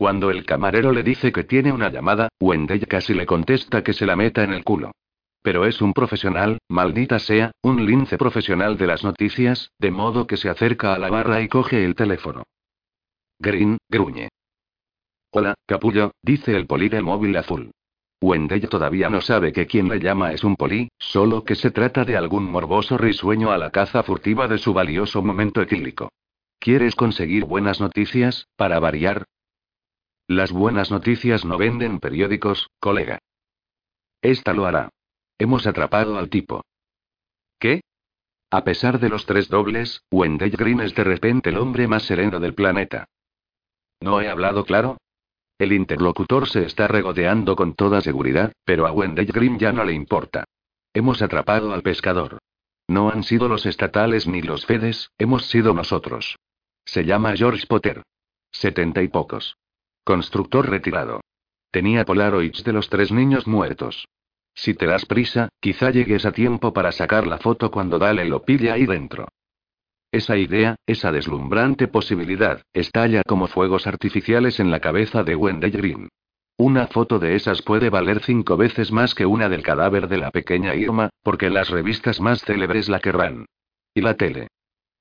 Cuando 0.00 0.30
el 0.30 0.46
camarero 0.46 0.92
le 0.92 1.02
dice 1.02 1.30
que 1.30 1.44
tiene 1.44 1.72
una 1.72 1.90
llamada, 1.90 2.30
Wendell 2.40 2.86
casi 2.88 3.12
le 3.12 3.26
contesta 3.26 3.84
que 3.84 3.92
se 3.92 4.06
la 4.06 4.16
meta 4.16 4.42
en 4.42 4.54
el 4.54 4.64
culo. 4.64 4.92
Pero 5.42 5.66
es 5.66 5.82
un 5.82 5.92
profesional, 5.92 6.56
maldita 6.70 7.18
sea, 7.18 7.52
un 7.60 7.84
lince 7.84 8.16
profesional 8.16 8.78
de 8.78 8.86
las 8.86 9.04
noticias, 9.04 9.72
de 9.78 9.90
modo 9.90 10.26
que 10.26 10.38
se 10.38 10.48
acerca 10.48 10.94
a 10.94 10.98
la 10.98 11.10
barra 11.10 11.42
y 11.42 11.48
coge 11.48 11.84
el 11.84 11.94
teléfono. 11.94 12.44
Green, 13.38 13.76
gruñe. 13.90 14.30
Hola, 15.32 15.52
capullo, 15.66 16.12
dice 16.22 16.56
el 16.56 16.66
poli 16.66 16.88
del 16.88 17.04
móvil 17.04 17.36
azul. 17.36 17.70
Wendell 18.22 18.70
todavía 18.70 19.10
no 19.10 19.20
sabe 19.20 19.52
que 19.52 19.66
quien 19.66 19.90
le 19.90 20.00
llama 20.00 20.32
es 20.32 20.44
un 20.44 20.56
poli, 20.56 20.88
solo 20.98 21.44
que 21.44 21.56
se 21.56 21.72
trata 21.72 22.06
de 22.06 22.16
algún 22.16 22.50
morboso 22.50 22.96
risueño 22.96 23.50
a 23.50 23.58
la 23.58 23.68
caza 23.68 24.02
furtiva 24.02 24.48
de 24.48 24.56
su 24.56 24.72
valioso 24.72 25.20
momento 25.20 25.60
etílico. 25.60 26.08
¿Quieres 26.58 26.96
conseguir 26.96 27.44
buenas 27.44 27.82
noticias, 27.82 28.46
para 28.56 28.80
variar? 28.80 29.26
Las 30.30 30.52
buenas 30.52 30.92
noticias 30.92 31.44
no 31.44 31.58
venden 31.58 31.98
periódicos, 31.98 32.70
colega. 32.78 33.18
Esta 34.22 34.52
lo 34.52 34.64
hará. 34.64 34.90
Hemos 35.40 35.66
atrapado 35.66 36.18
al 36.18 36.30
tipo. 36.30 36.62
¿Qué? 37.58 37.80
A 38.48 38.62
pesar 38.62 39.00
de 39.00 39.08
los 39.08 39.26
tres 39.26 39.48
dobles, 39.48 40.04
Wendell 40.08 40.52
Green 40.52 40.82
es 40.82 40.94
de 40.94 41.02
repente 41.02 41.50
el 41.50 41.58
hombre 41.58 41.88
más 41.88 42.04
sereno 42.04 42.38
del 42.38 42.54
planeta. 42.54 43.06
¿No 43.98 44.20
he 44.20 44.28
hablado 44.28 44.64
claro? 44.64 44.98
El 45.58 45.72
interlocutor 45.72 46.48
se 46.48 46.64
está 46.64 46.86
regodeando 46.86 47.56
con 47.56 47.74
toda 47.74 48.00
seguridad, 48.00 48.52
pero 48.64 48.86
a 48.86 48.92
Wendell 48.92 49.32
Green 49.32 49.58
ya 49.58 49.72
no 49.72 49.82
le 49.82 49.94
importa. 49.94 50.44
Hemos 50.94 51.22
atrapado 51.22 51.74
al 51.74 51.82
pescador. 51.82 52.38
No 52.86 53.10
han 53.10 53.24
sido 53.24 53.48
los 53.48 53.66
estatales 53.66 54.28
ni 54.28 54.42
los 54.42 54.64
Fedes, 54.64 55.10
hemos 55.18 55.46
sido 55.46 55.74
nosotros. 55.74 56.38
Se 56.84 57.04
llama 57.04 57.34
George 57.34 57.66
Potter. 57.66 58.04
Setenta 58.52 59.02
y 59.02 59.08
pocos. 59.08 59.56
Constructor 60.04 60.68
retirado. 60.68 61.20
Tenía 61.70 62.04
Polaroids 62.04 62.64
de 62.64 62.72
los 62.72 62.88
tres 62.88 63.12
niños 63.12 63.46
muertos. 63.46 64.06
Si 64.54 64.74
te 64.74 64.86
das 64.86 65.06
prisa, 65.06 65.48
quizá 65.60 65.90
llegues 65.90 66.26
a 66.26 66.32
tiempo 66.32 66.72
para 66.72 66.92
sacar 66.92 67.26
la 67.26 67.38
foto 67.38 67.70
cuando 67.70 67.98
Dale 67.98 68.24
lo 68.24 68.42
pille 68.42 68.70
ahí 68.70 68.86
dentro. 68.86 69.28
Esa 70.12 70.36
idea, 70.36 70.76
esa 70.86 71.12
deslumbrante 71.12 71.86
posibilidad, 71.86 72.62
estalla 72.72 73.22
como 73.26 73.46
fuegos 73.46 73.86
artificiales 73.86 74.58
en 74.58 74.70
la 74.70 74.80
cabeza 74.80 75.22
de 75.22 75.36
Wendell 75.36 75.70
Green. 75.70 76.08
Una 76.56 76.88
foto 76.88 77.18
de 77.18 77.36
esas 77.36 77.62
puede 77.62 77.88
valer 77.90 78.22
cinco 78.22 78.56
veces 78.56 78.90
más 78.90 79.14
que 79.14 79.24
una 79.24 79.48
del 79.48 79.62
cadáver 79.62 80.08
de 80.08 80.18
la 80.18 80.30
pequeña 80.30 80.74
Irma, 80.74 81.10
porque 81.22 81.48
las 81.48 81.70
revistas 81.70 82.20
más 82.20 82.42
célebres 82.44 82.88
la 82.88 83.00
querrán. 83.00 83.46
Y 83.94 84.00
la 84.00 84.14
tele. 84.14 84.48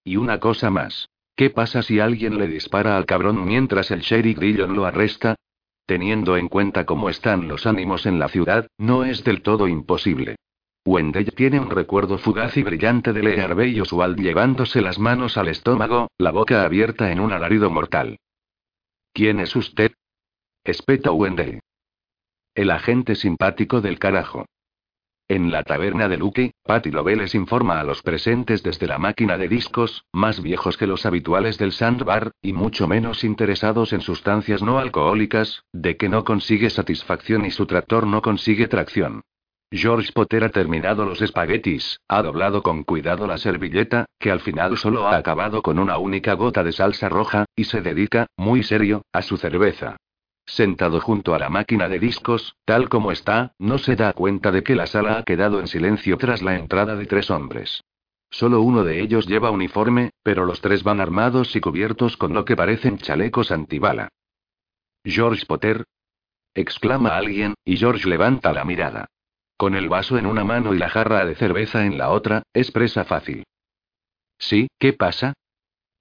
Y 0.03 0.15
una 0.15 0.39
cosa 0.39 0.69
más. 0.69 1.09
¿Qué 1.39 1.49
pasa 1.49 1.83
si 1.83 2.01
alguien 2.01 2.37
le 2.37 2.47
dispara 2.47 2.97
al 2.97 3.05
cabrón 3.05 3.45
mientras 3.45 3.91
el 3.91 4.01
sheriff 4.01 4.39
Grillon 4.39 4.75
lo 4.75 4.83
arresta? 4.83 5.35
Teniendo 5.85 6.35
en 6.35 6.49
cuenta 6.49 6.85
cómo 6.85 7.09
están 7.09 7.47
los 7.47 7.65
ánimos 7.65 8.05
en 8.05 8.19
la 8.19 8.27
ciudad, 8.27 8.67
no 8.77 9.05
es 9.05 9.23
del 9.23 9.41
todo 9.41 9.69
imposible. 9.69 10.35
Wendell 10.85 11.33
tiene 11.33 11.61
un 11.61 11.69
recuerdo 11.69 12.17
fugaz 12.17 12.57
y 12.57 12.63
brillante 12.63 13.13
de 13.13 13.23
Lee 13.23 13.39
Harvey 13.39 13.79
Oswald 13.79 14.19
llevándose 14.19 14.81
las 14.81 14.99
manos 14.99 15.37
al 15.37 15.47
estómago, 15.47 16.09
la 16.17 16.31
boca 16.31 16.65
abierta 16.65 17.09
en 17.09 17.21
un 17.21 17.31
alarido 17.31 17.69
mortal. 17.69 18.19
¿Quién 19.13 19.39
es 19.39 19.55
usted? 19.55 19.93
espeta 20.65 21.13
Wendell. 21.13 21.61
El 22.53 22.69
agente 22.69 23.15
simpático 23.15 23.79
del 23.79 23.97
carajo. 23.97 24.45
En 25.29 25.51
la 25.51 25.61
taberna 25.61 26.07
de 26.07 26.17
Luke, 26.17 26.53
Patty 26.65 26.89
les 26.89 27.35
informa 27.35 27.79
a 27.79 27.83
los 27.83 28.01
presentes 28.01 28.63
desde 28.63 28.87
la 28.87 28.97
máquina 28.97 29.37
de 29.37 29.47
discos, 29.47 30.03
más 30.11 30.41
viejos 30.41 30.75
que 30.75 30.87
los 30.87 31.05
habituales 31.05 31.59
del 31.59 31.71
Sandbar, 31.71 32.31
y 32.41 32.51
mucho 32.51 32.87
menos 32.87 33.23
interesados 33.23 33.93
en 33.93 34.01
sustancias 34.01 34.63
no 34.63 34.79
alcohólicas, 34.79 35.65
de 35.71 35.97
que 35.97 36.09
no 36.09 36.23
consigue 36.23 36.71
satisfacción 36.71 37.45
y 37.45 37.51
su 37.51 37.67
tractor 37.67 38.07
no 38.07 38.23
consigue 38.23 38.67
tracción. 38.67 39.21
George 39.71 40.11
Potter 40.13 40.45
ha 40.45 40.49
terminado 40.49 41.05
los 41.05 41.21
espaguetis, 41.21 41.99
ha 42.07 42.23
doblado 42.23 42.63
con 42.63 42.83
cuidado 42.83 43.27
la 43.27 43.37
servilleta, 43.37 44.05
que 44.17 44.31
al 44.31 44.39
final 44.39 44.79
solo 44.79 45.07
ha 45.07 45.15
acabado 45.15 45.61
con 45.61 45.77
una 45.77 45.99
única 45.99 46.33
gota 46.33 46.63
de 46.63 46.71
salsa 46.71 47.07
roja, 47.07 47.45
y 47.55 47.65
se 47.65 47.81
dedica, 47.81 48.25
muy 48.35 48.63
serio, 48.63 49.03
a 49.13 49.21
su 49.21 49.37
cerveza. 49.37 49.97
Sentado 50.49 50.99
junto 50.99 51.35
a 51.35 51.39
la 51.39 51.49
máquina 51.49 51.87
de 51.87 51.99
discos, 51.99 52.55
tal 52.65 52.89
como 52.89 53.11
está, 53.11 53.53
no 53.59 53.77
se 53.77 53.95
da 53.95 54.13
cuenta 54.13 54.51
de 54.51 54.63
que 54.63 54.73
la 54.73 54.87
sala 54.87 55.19
ha 55.19 55.23
quedado 55.23 55.59
en 55.59 55.67
silencio 55.67 56.17
tras 56.17 56.41
la 56.41 56.55
entrada 56.57 56.95
de 56.95 57.05
tres 57.05 57.29
hombres. 57.29 57.83
Solo 58.31 58.59
uno 58.61 58.83
de 58.83 58.99
ellos 58.99 59.27
lleva 59.27 59.51
uniforme, 59.51 60.09
pero 60.23 60.45
los 60.45 60.59
tres 60.59 60.83
van 60.83 61.01
armados 61.01 61.55
y 61.55 61.61
cubiertos 61.61 62.17
con 62.17 62.33
lo 62.33 62.45
que 62.45 62.55
parecen 62.55 62.97
chalecos 62.97 63.51
antibala. 63.51 64.09
George 65.05 65.45
Potter. 65.45 65.85
exclama 66.55 67.15
alguien, 67.15 67.53
y 67.63 67.77
George 67.77 68.09
levanta 68.09 68.51
la 68.51 68.65
mirada. 68.65 69.05
Con 69.55 69.75
el 69.75 69.87
vaso 69.87 70.17
en 70.17 70.25
una 70.25 70.43
mano 70.43 70.73
y 70.73 70.79
la 70.79 70.89
jarra 70.89 71.25
de 71.25 71.35
cerveza 71.35 71.85
en 71.85 71.99
la 71.99 72.09
otra, 72.09 72.41
es 72.53 72.71
presa 72.71 73.05
fácil. 73.05 73.43
¿Sí? 74.39 74.67
¿Qué 74.79 74.93
pasa? 74.93 75.33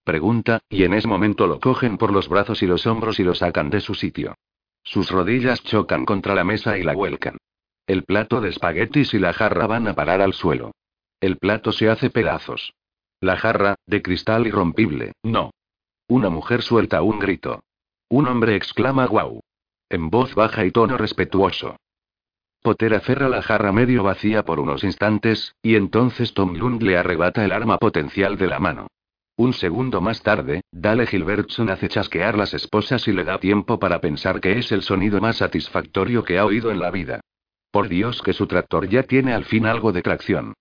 Pregunta, 0.08 0.60
y 0.70 0.84
en 0.84 0.94
ese 0.94 1.06
momento 1.06 1.46
lo 1.46 1.60
cogen 1.60 1.98
por 1.98 2.14
los 2.14 2.30
brazos 2.30 2.62
y 2.62 2.66
los 2.66 2.86
hombros 2.86 3.20
y 3.20 3.24
lo 3.24 3.34
sacan 3.34 3.68
de 3.68 3.80
su 3.80 3.94
sitio. 3.94 4.36
Sus 4.82 5.10
rodillas 5.10 5.62
chocan 5.62 6.06
contra 6.06 6.34
la 6.34 6.44
mesa 6.44 6.78
y 6.78 6.82
la 6.82 6.94
vuelcan. 6.94 7.36
El 7.86 8.04
plato 8.04 8.40
de 8.40 8.48
espaguetis 8.48 9.12
y 9.12 9.18
la 9.18 9.34
jarra 9.34 9.66
van 9.66 9.86
a 9.86 9.92
parar 9.92 10.22
al 10.22 10.32
suelo. 10.32 10.72
El 11.20 11.36
plato 11.36 11.72
se 11.72 11.90
hace 11.90 12.08
pedazos. 12.08 12.72
La 13.20 13.36
jarra, 13.36 13.74
de 13.84 14.00
cristal 14.00 14.46
irrompible, 14.46 15.12
no. 15.22 15.50
Una 16.08 16.30
mujer 16.30 16.62
suelta 16.62 17.02
un 17.02 17.18
grito. 17.18 17.60
Un 18.08 18.28
hombre 18.28 18.56
exclama 18.56 19.04
guau. 19.04 19.42
En 19.90 20.08
voz 20.08 20.34
baja 20.34 20.64
y 20.64 20.70
tono 20.70 20.96
respetuoso. 20.96 21.76
Potter 22.62 22.94
aferra 22.94 23.28
la 23.28 23.42
jarra 23.42 23.72
medio 23.72 24.04
vacía 24.04 24.42
por 24.46 24.58
unos 24.58 24.84
instantes, 24.84 25.54
y 25.60 25.74
entonces 25.74 26.32
Tom 26.32 26.54
Lund 26.54 26.82
le 26.82 26.96
arrebata 26.96 27.44
el 27.44 27.52
arma 27.52 27.76
potencial 27.76 28.38
de 28.38 28.46
la 28.46 28.58
mano. 28.58 28.86
Un 29.38 29.52
segundo 29.52 30.00
más 30.00 30.20
tarde, 30.24 30.62
Dale 30.72 31.06
Gilbertson 31.06 31.70
hace 31.70 31.88
chasquear 31.88 32.36
las 32.36 32.54
esposas 32.54 33.06
y 33.06 33.12
le 33.12 33.22
da 33.22 33.38
tiempo 33.38 33.78
para 33.78 34.00
pensar 34.00 34.40
que 34.40 34.58
es 34.58 34.72
el 34.72 34.82
sonido 34.82 35.20
más 35.20 35.36
satisfactorio 35.36 36.24
que 36.24 36.38
ha 36.38 36.44
oído 36.44 36.72
en 36.72 36.80
la 36.80 36.90
vida. 36.90 37.20
Por 37.70 37.88
Dios 37.88 38.20
que 38.20 38.32
su 38.32 38.48
tractor 38.48 38.88
ya 38.88 39.04
tiene 39.04 39.32
al 39.32 39.44
fin 39.44 39.66
algo 39.66 39.92
de 39.92 40.02
tracción. 40.02 40.54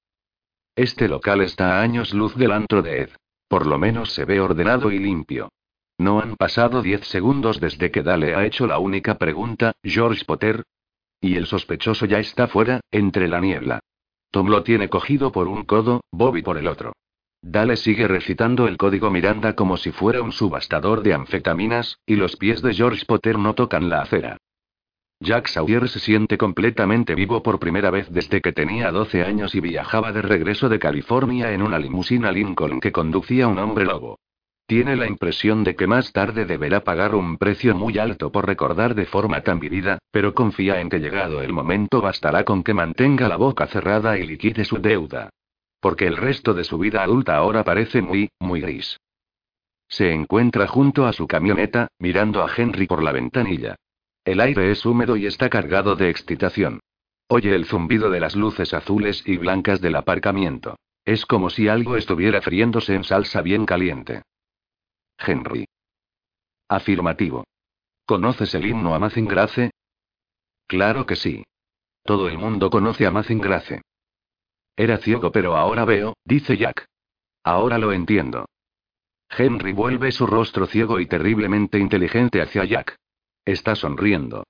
Este 0.76 1.08
local 1.08 1.42
está 1.42 1.80
a 1.80 1.82
años 1.82 2.14
luz 2.14 2.36
del 2.36 2.52
antro 2.52 2.84
de 2.84 3.02
Ed. 3.02 3.10
Por 3.48 3.66
lo 3.66 3.80
menos 3.80 4.14
se 4.14 4.26
ve 4.26 4.40
ordenado 4.40 4.92
y 4.92 5.00
limpio. 5.00 5.50
No 5.98 6.20
han 6.20 6.36
pasado 6.36 6.84
diez 6.84 7.08
segundos 7.08 7.60
desde 7.60 7.90
que 7.90 8.04
Dale 8.04 8.36
ha 8.36 8.46
hecho 8.46 8.68
la 8.68 8.78
única 8.78 9.18
pregunta, 9.18 9.72
George 9.82 10.24
Potter, 10.24 10.66
y 11.20 11.36
el 11.36 11.48
sospechoso 11.48 12.06
ya 12.06 12.20
está 12.20 12.48
fuera, 12.48 12.82
entre 12.92 13.28
la 13.28 13.42
niebla. 13.42 13.80
Tom 14.30 14.50
lo 14.50 14.62
tiene 14.62 14.88
cogido 14.88 15.32
por 15.32 15.48
un 15.48 15.64
codo, 15.64 16.02
Bobby 16.12 16.44
por 16.44 16.60
el 16.60 16.68
otro. 16.68 16.94
Dale 17.42 17.78
sigue 17.78 18.08
recitando 18.08 18.68
el 18.68 18.78
código 18.78 19.10
Miranda 19.10 19.54
como 19.54 19.78
si 19.78 19.92
fuera 19.92 20.22
un 20.22 20.32
subastador 20.32 21.04
de 21.04 21.14
anfetaminas, 21.14 22.00
y 22.06 22.16
los 22.16 22.36
pies 22.36 22.62
de 22.62 22.74
George 22.74 23.06
Potter 23.06 23.38
no 23.38 23.54
tocan 23.54 23.90
la 23.90 24.02
acera. 24.02 24.38
Jack 25.20 25.48
Sawyer 25.48 25.90
se 25.90 26.00
siente 26.00 26.38
completamente 26.38 27.16
vivo 27.16 27.42
por 27.42 27.60
primera 27.60 27.90
vez 27.90 28.08
desde 28.12 28.40
que 28.40 28.54
tenía 28.54 28.92
12 28.92 29.24
años 29.24 29.56
y 29.56 29.62
viajaba 29.62 30.12
de 30.12 30.22
regreso 30.22 30.70
de 30.70 30.78
California 30.78 31.52
en 31.54 31.64
una 31.64 31.80
limusina 31.80 32.32
Lincoln 32.32 32.80
que 32.80 32.92
conducía 32.92 33.48
un 33.48 33.58
hombre 33.58 33.86
lobo. 33.86 34.20
Tiene 34.68 34.96
la 34.96 35.08
impresión 35.08 35.64
de 35.64 35.76
que 35.76 35.88
más 35.88 36.12
tarde 36.12 36.46
deberá 36.46 36.84
pagar 36.84 37.16
un 37.16 37.38
precio 37.38 37.74
muy 37.74 37.98
alto 37.98 38.32
por 38.32 38.46
recordar 38.46 38.94
de 38.94 39.06
forma 39.06 39.42
tan 39.42 39.60
vivida, 39.60 39.98
pero 40.12 40.34
confía 40.34 40.82
en 40.82 40.90
que 40.90 41.00
llegado 41.00 41.42
el 41.42 41.54
momento 41.54 42.02
bastará 42.02 42.44
con 42.44 42.64
que 42.64 42.74
mantenga 42.74 43.28
la 43.28 43.38
boca 43.38 43.66
cerrada 43.68 44.20
y 44.20 44.28
liquide 44.28 44.66
su 44.66 44.78
deuda. 44.80 45.30
Porque 45.80 46.08
el 46.08 46.18
resto 46.18 46.54
de 46.54 46.64
su 46.64 46.78
vida 46.78 47.04
adulta 47.04 47.36
ahora 47.36 47.64
parece 47.64 48.02
muy, 48.02 48.30
muy 48.40 48.62
gris. 48.62 49.00
Se 49.88 50.12
encuentra 50.12 50.68
junto 50.68 51.06
a 51.06 51.14
su 51.14 51.28
camioneta, 51.28 51.88
mirando 52.00 52.44
a 52.44 52.52
Henry 52.56 52.88
por 52.88 53.04
la 53.04 53.12
ventanilla. 53.12 53.76
El 54.26 54.42
aire 54.42 54.72
es 54.72 54.86
húmedo 54.86 55.16
y 55.16 55.26
está 55.26 55.50
cargado 55.50 55.96
de 55.96 56.10
excitación. 56.10 56.82
Oye 57.30 57.56
el 57.56 57.66
zumbido 57.66 58.10
de 58.10 58.20
las 58.20 58.36
luces 58.36 58.74
azules 58.74 59.24
y 59.26 59.38
blancas 59.38 59.82
del 59.82 59.96
aparcamiento. 59.96 60.78
Es 61.06 61.26
como 61.26 61.50
si 61.50 61.70
algo 61.70 61.96
estuviera 61.96 62.42
friéndose 62.42 62.94
en 62.94 63.04
salsa 63.06 63.42
bien 63.42 63.66
caliente. 63.66 64.24
Henry. 65.18 65.66
Afirmativo. 66.68 67.46
¿Conoces 68.06 68.54
el 68.56 68.66
himno 68.66 68.94
a 68.94 69.10
Grace? 69.10 69.72
Claro 70.68 71.06
que 71.06 71.16
sí. 71.16 71.44
Todo 72.04 72.28
el 72.28 72.38
mundo 72.38 72.70
conoce 72.70 73.06
a 73.06 73.12
Grace. 73.12 73.82
Era 74.78 75.00
ciego 75.00 75.32
pero 75.32 75.58
ahora 75.58 75.84
veo, 75.86 76.16
dice 76.24 76.56
Jack. 76.56 76.86
Ahora 77.44 77.80
lo 77.80 77.92
entiendo. 77.92 78.46
Henry 79.30 79.74
vuelve 79.74 80.12
su 80.12 80.28
rostro 80.28 80.68
ciego 80.68 81.00
y 81.00 81.08
terriblemente 81.08 81.80
inteligente 81.80 82.42
hacia 82.42 82.64
Jack. 82.64 82.96
Está 83.44 83.76
sonriendo. 83.76 84.44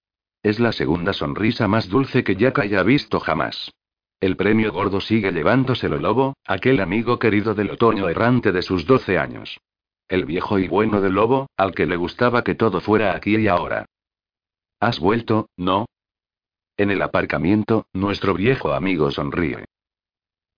Es 0.43 0.59
la 0.59 0.71
segunda 0.71 1.13
sonrisa 1.13 1.67
más 1.67 1.89
dulce 1.89 2.23
que 2.23 2.35
Jack 2.35 2.59
haya 2.59 2.83
visto 2.83 3.19
jamás. 3.19 3.71
El 4.19 4.35
premio 4.35 4.71
gordo 4.73 4.99
sigue 4.99 5.31
llevándoselo 5.31 5.97
Lobo, 5.97 6.35
aquel 6.45 6.81
amigo 6.81 7.19
querido 7.19 7.53
del 7.53 7.71
otoño 7.71 8.09
errante 8.09 8.51
de 8.51 8.61
sus 8.61 8.85
12 8.85 9.17
años. 9.17 9.59
El 10.09 10.25
viejo 10.25 10.59
y 10.59 10.67
bueno 10.67 11.01
del 11.01 11.13
Lobo, 11.13 11.47
al 11.55 11.73
que 11.73 11.85
le 11.85 11.95
gustaba 11.95 12.43
que 12.43 12.55
todo 12.55 12.81
fuera 12.81 13.15
aquí 13.15 13.37
y 13.37 13.47
ahora. 13.47 13.85
¿Has 14.79 14.99
vuelto, 14.99 15.49
no? 15.55 15.85
En 16.77 16.91
el 16.91 17.01
aparcamiento, 17.01 17.87
nuestro 17.93 18.33
viejo 18.33 18.73
amigo 18.73 19.11
sonríe. 19.11 19.65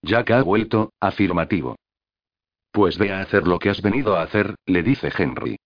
Jack 0.01 0.31
ha 0.31 0.41
vuelto, 0.41 0.91
afirmativo. 0.99 1.75
Pues 2.71 2.97
ve 2.97 3.11
a 3.11 3.21
hacer 3.21 3.47
lo 3.47 3.59
que 3.59 3.69
has 3.69 3.81
venido 3.81 4.15
a 4.15 4.21
hacer, 4.21 4.55
le 4.65 4.83
dice 4.83 5.11
Henry. 5.15 5.57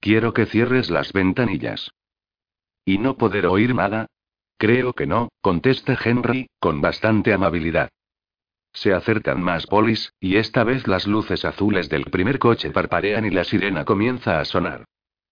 Quiero 0.00 0.32
que 0.32 0.46
cierres 0.46 0.90
las 0.90 1.12
ventanillas. 1.12 1.90
¿Y 2.84 2.98
no 2.98 3.16
poder 3.16 3.46
oír 3.46 3.74
nada? 3.74 4.06
Creo 4.58 4.92
que 4.94 5.06
no, 5.06 5.28
contesta 5.40 5.98
Henry, 6.02 6.48
con 6.58 6.80
bastante 6.80 7.32
amabilidad. 7.32 7.90
Se 8.72 8.92
acercan 8.92 9.42
más 9.42 9.66
polis, 9.66 10.12
y 10.20 10.36
esta 10.36 10.64
vez 10.64 10.86
las 10.86 11.06
luces 11.06 11.44
azules 11.44 11.88
del 11.88 12.04
primer 12.04 12.38
coche 12.38 12.70
parparean 12.70 13.24
y 13.24 13.30
la 13.30 13.44
sirena 13.44 13.84
comienza 13.84 14.40
a 14.40 14.44
sonar. 14.44 14.84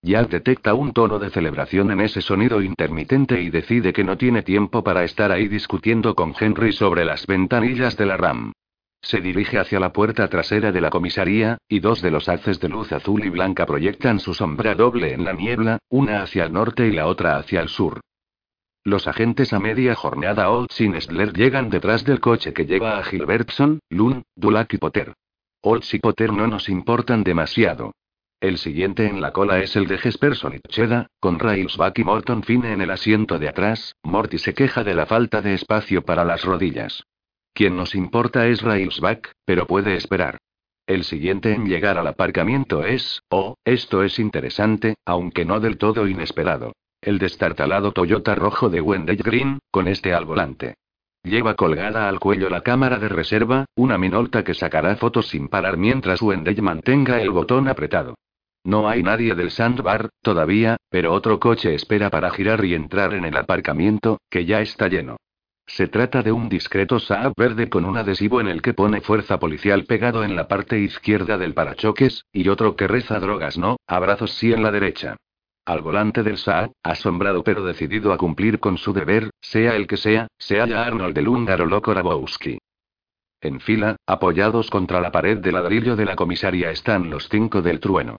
Jack 0.05 0.28
detecta 0.28 0.74
un 0.74 0.92
tono 0.92 1.18
de 1.18 1.31
celebración 1.31 1.91
en 1.91 2.02
ese 2.02 2.20
sonido 2.20 2.60
intermitente 2.60 3.41
y 3.41 3.49
decide 3.49 3.94
que 3.94 4.05
no 4.05 4.18
tiene 4.18 4.42
tiempo 4.42 4.84
para 4.84 5.02
estar 5.02 5.33
ahí 5.33 5.49
discutiendo 5.49 6.15
con 6.15 6.34
Henry 6.39 6.74
sobre 6.74 7.07
las 7.07 7.26
ventanillas 7.26 7.97
de 7.97 8.05
la 8.05 8.18
RAM. 8.18 8.52
Se 9.00 9.23
dirige 9.23 9.58
hacia 9.58 9.81
la 9.81 9.94
puerta 9.94 10.28
trasera 10.28 10.73
de 10.73 10.83
la 10.83 10.91
comisaría, 10.91 11.57
y 11.68 11.81
dos 11.81 12.02
de 12.02 12.10
los 12.10 12.28
haces 12.28 12.60
de 12.60 12.68
luz 12.68 12.92
azul 12.92 13.24
y 13.24 13.31
blanca 13.31 13.65
proyectan 13.65 14.20
su 14.20 14.34
sombra 14.34 14.74
doble 14.74 15.15
en 15.15 15.24
la 15.24 15.33
niebla, 15.33 15.78
una 15.89 16.23
hacia 16.23 16.44
el 16.44 16.52
norte 16.52 16.86
y 16.86 16.92
la 16.92 17.07
otra 17.07 17.39
hacia 17.39 17.62
el 17.62 17.70
sur. 17.70 18.00
Los 18.83 19.08
agentes 19.08 19.55
a 19.55 19.58
media 19.58 19.94
jornada 19.94 20.50
Old 20.50 20.70
Sinesler 20.70 21.33
llegan 21.33 21.70
detrás 21.70 22.05
del 22.05 22.20
coche 22.20 22.52
que 22.52 22.66
lleva 22.66 22.99
a 22.99 23.05
Gilbertson, 23.05 23.81
Lund, 23.89 24.23
Dulac 24.36 24.74
y 24.74 24.76
Potter. 24.76 25.15
Old 25.62 25.83
y 25.91 25.99
Potter 25.99 26.31
no 26.31 26.47
nos 26.47 26.68
importan 26.68 27.24
demasiado. 27.24 27.92
El 28.44 28.58
siguiente 28.58 29.06
en 29.06 29.23
la 29.23 29.32
cola 29.32 29.60
es 29.60 29.74
el 29.74 29.86
de 29.86 29.97
Jesperson 29.97 30.56
y 30.56 30.58
Cheda, 30.68 31.06
con 31.18 31.39
Railsback 31.39 32.00
y 32.00 32.05
Morton 32.05 32.42
Fine 32.42 32.74
en 32.74 32.82
el 32.82 32.90
asiento 32.90 33.39
de 33.39 33.48
atrás. 33.48 33.97
Morty 34.02 34.36
se 34.36 34.52
queja 34.52 34.84
de 34.84 34.92
la 34.92 35.06
falta 35.06 35.40
de 35.40 35.55
espacio 35.55 36.05
para 36.05 36.26
las 36.26 36.44
rodillas. 36.44 37.05
Quien 37.55 37.74
nos 37.74 37.94
importa 37.94 38.47
es 38.47 38.60
Railsback, 38.60 39.32
pero 39.47 39.66
puede 39.66 39.94
esperar. 39.94 40.36
El 40.86 41.05
siguiente 41.05 41.55
en 41.55 41.64
llegar 41.64 41.97
al 41.97 42.06
aparcamiento 42.06 42.84
es, 42.84 43.23
oh, 43.31 43.55
esto 43.64 44.02
es 44.02 44.18
interesante, 44.18 44.97
aunque 45.06 45.47
no 45.47 45.58
del 45.58 45.78
todo 45.78 46.06
inesperado. 46.06 46.74
El 47.00 47.18
destartalado 47.18 47.92
Toyota 47.92 48.34
rojo 48.34 48.68
de 48.68 48.82
Wendell 48.82 49.23
Green, 49.23 49.58
con 49.70 49.89
este 49.89 50.12
al 50.12 50.26
volante. 50.26 50.74
Lleva 51.23 51.55
colgada 51.55 52.10
al 52.10 52.20
cuello 52.20 52.50
la 52.50 52.60
cámara 52.60 52.98
de 52.98 53.08
reserva, 53.08 53.64
una 53.74 53.97
minolta 53.97 54.44
que 54.44 54.52
sacará 54.52 54.97
fotos 54.97 55.28
sin 55.28 55.48
parar 55.48 55.78
mientras 55.78 56.20
Wendell 56.20 56.60
mantenga 56.60 57.23
el 57.23 57.31
botón 57.31 57.68
apretado. 57.68 58.16
No 58.65 58.89
hay 58.89 59.02
nadie 59.02 59.34
del 59.34 59.51
sandbar, 59.51 60.09
todavía, 60.23 60.78
pero 60.89 61.12
otro 61.12 61.39
coche 61.39 61.75
espera 61.75 62.09
para 62.09 62.31
girar 62.31 62.65
y 62.65 62.75
entrar 62.75 63.12
en 63.12 63.26
el 63.26 63.36
aparcamiento, 63.36 64.18
que 64.31 64.47
ya 64.47 64.62
está 64.62 64.89
lleno. 64.89 65.18
Se 65.67 65.86
trata 65.86 66.23
de 66.23 66.33
un 66.33 66.49
discreto 66.49 66.99
Saab 66.99 67.34
verde 67.36 67.68
con 67.68 67.84
un 67.84 67.99
adhesivo 67.99 68.41
en 68.41 68.49
el 68.49 68.62
que 68.62 68.75
pone 68.75 69.02
fuerza 69.02 69.39
policial 69.39 69.84
pegado 69.84 70.25
en 70.25 70.34
la 70.34 70.49
parte 70.49 70.78
izquierda 70.78 71.36
del 71.36 71.52
parachoques, 71.52 72.25
y 72.33 72.49
otro 72.49 72.75
que 72.75 72.89
reza 72.89 73.20
drogas 73.20 73.59
no, 73.59 73.76
abrazos 73.86 74.33
sí 74.33 74.52
en 74.52 74.62
la 74.62 74.70
derecha. 74.70 75.17
Al 75.67 75.81
volante 75.81 76.23
del 76.23 76.39
Saab, 76.39 76.73
asombrado 76.83 77.44
pero 77.44 77.65
decidido 77.65 78.12
a 78.12 78.18
cumplir 78.18 78.60
con 78.60 78.78
su 78.78 78.93
deber, 78.93 79.31
sea 79.41 79.76
el 79.76 79.86
que 79.86 79.97
sea, 79.97 80.28
se 80.39 80.59
halla 80.60 80.84
Arnold 80.84 81.15
del 81.15 81.28
húngaro 81.28 81.67
Loco 81.67 81.93
Rabowski. 81.93 82.59
En 83.41 83.60
fila, 83.60 83.97
apoyados 84.07 84.70
contra 84.70 85.01
la 85.01 85.12
pared 85.12 85.39
de 85.39 85.52
ladrillo 85.52 85.97
de 85.97 86.07
la 86.07 86.17
comisaría 86.17 86.70
están 86.70 87.10
los 87.10 87.28
cinco 87.28 87.60
del 87.60 87.81
trueno. 87.81 88.17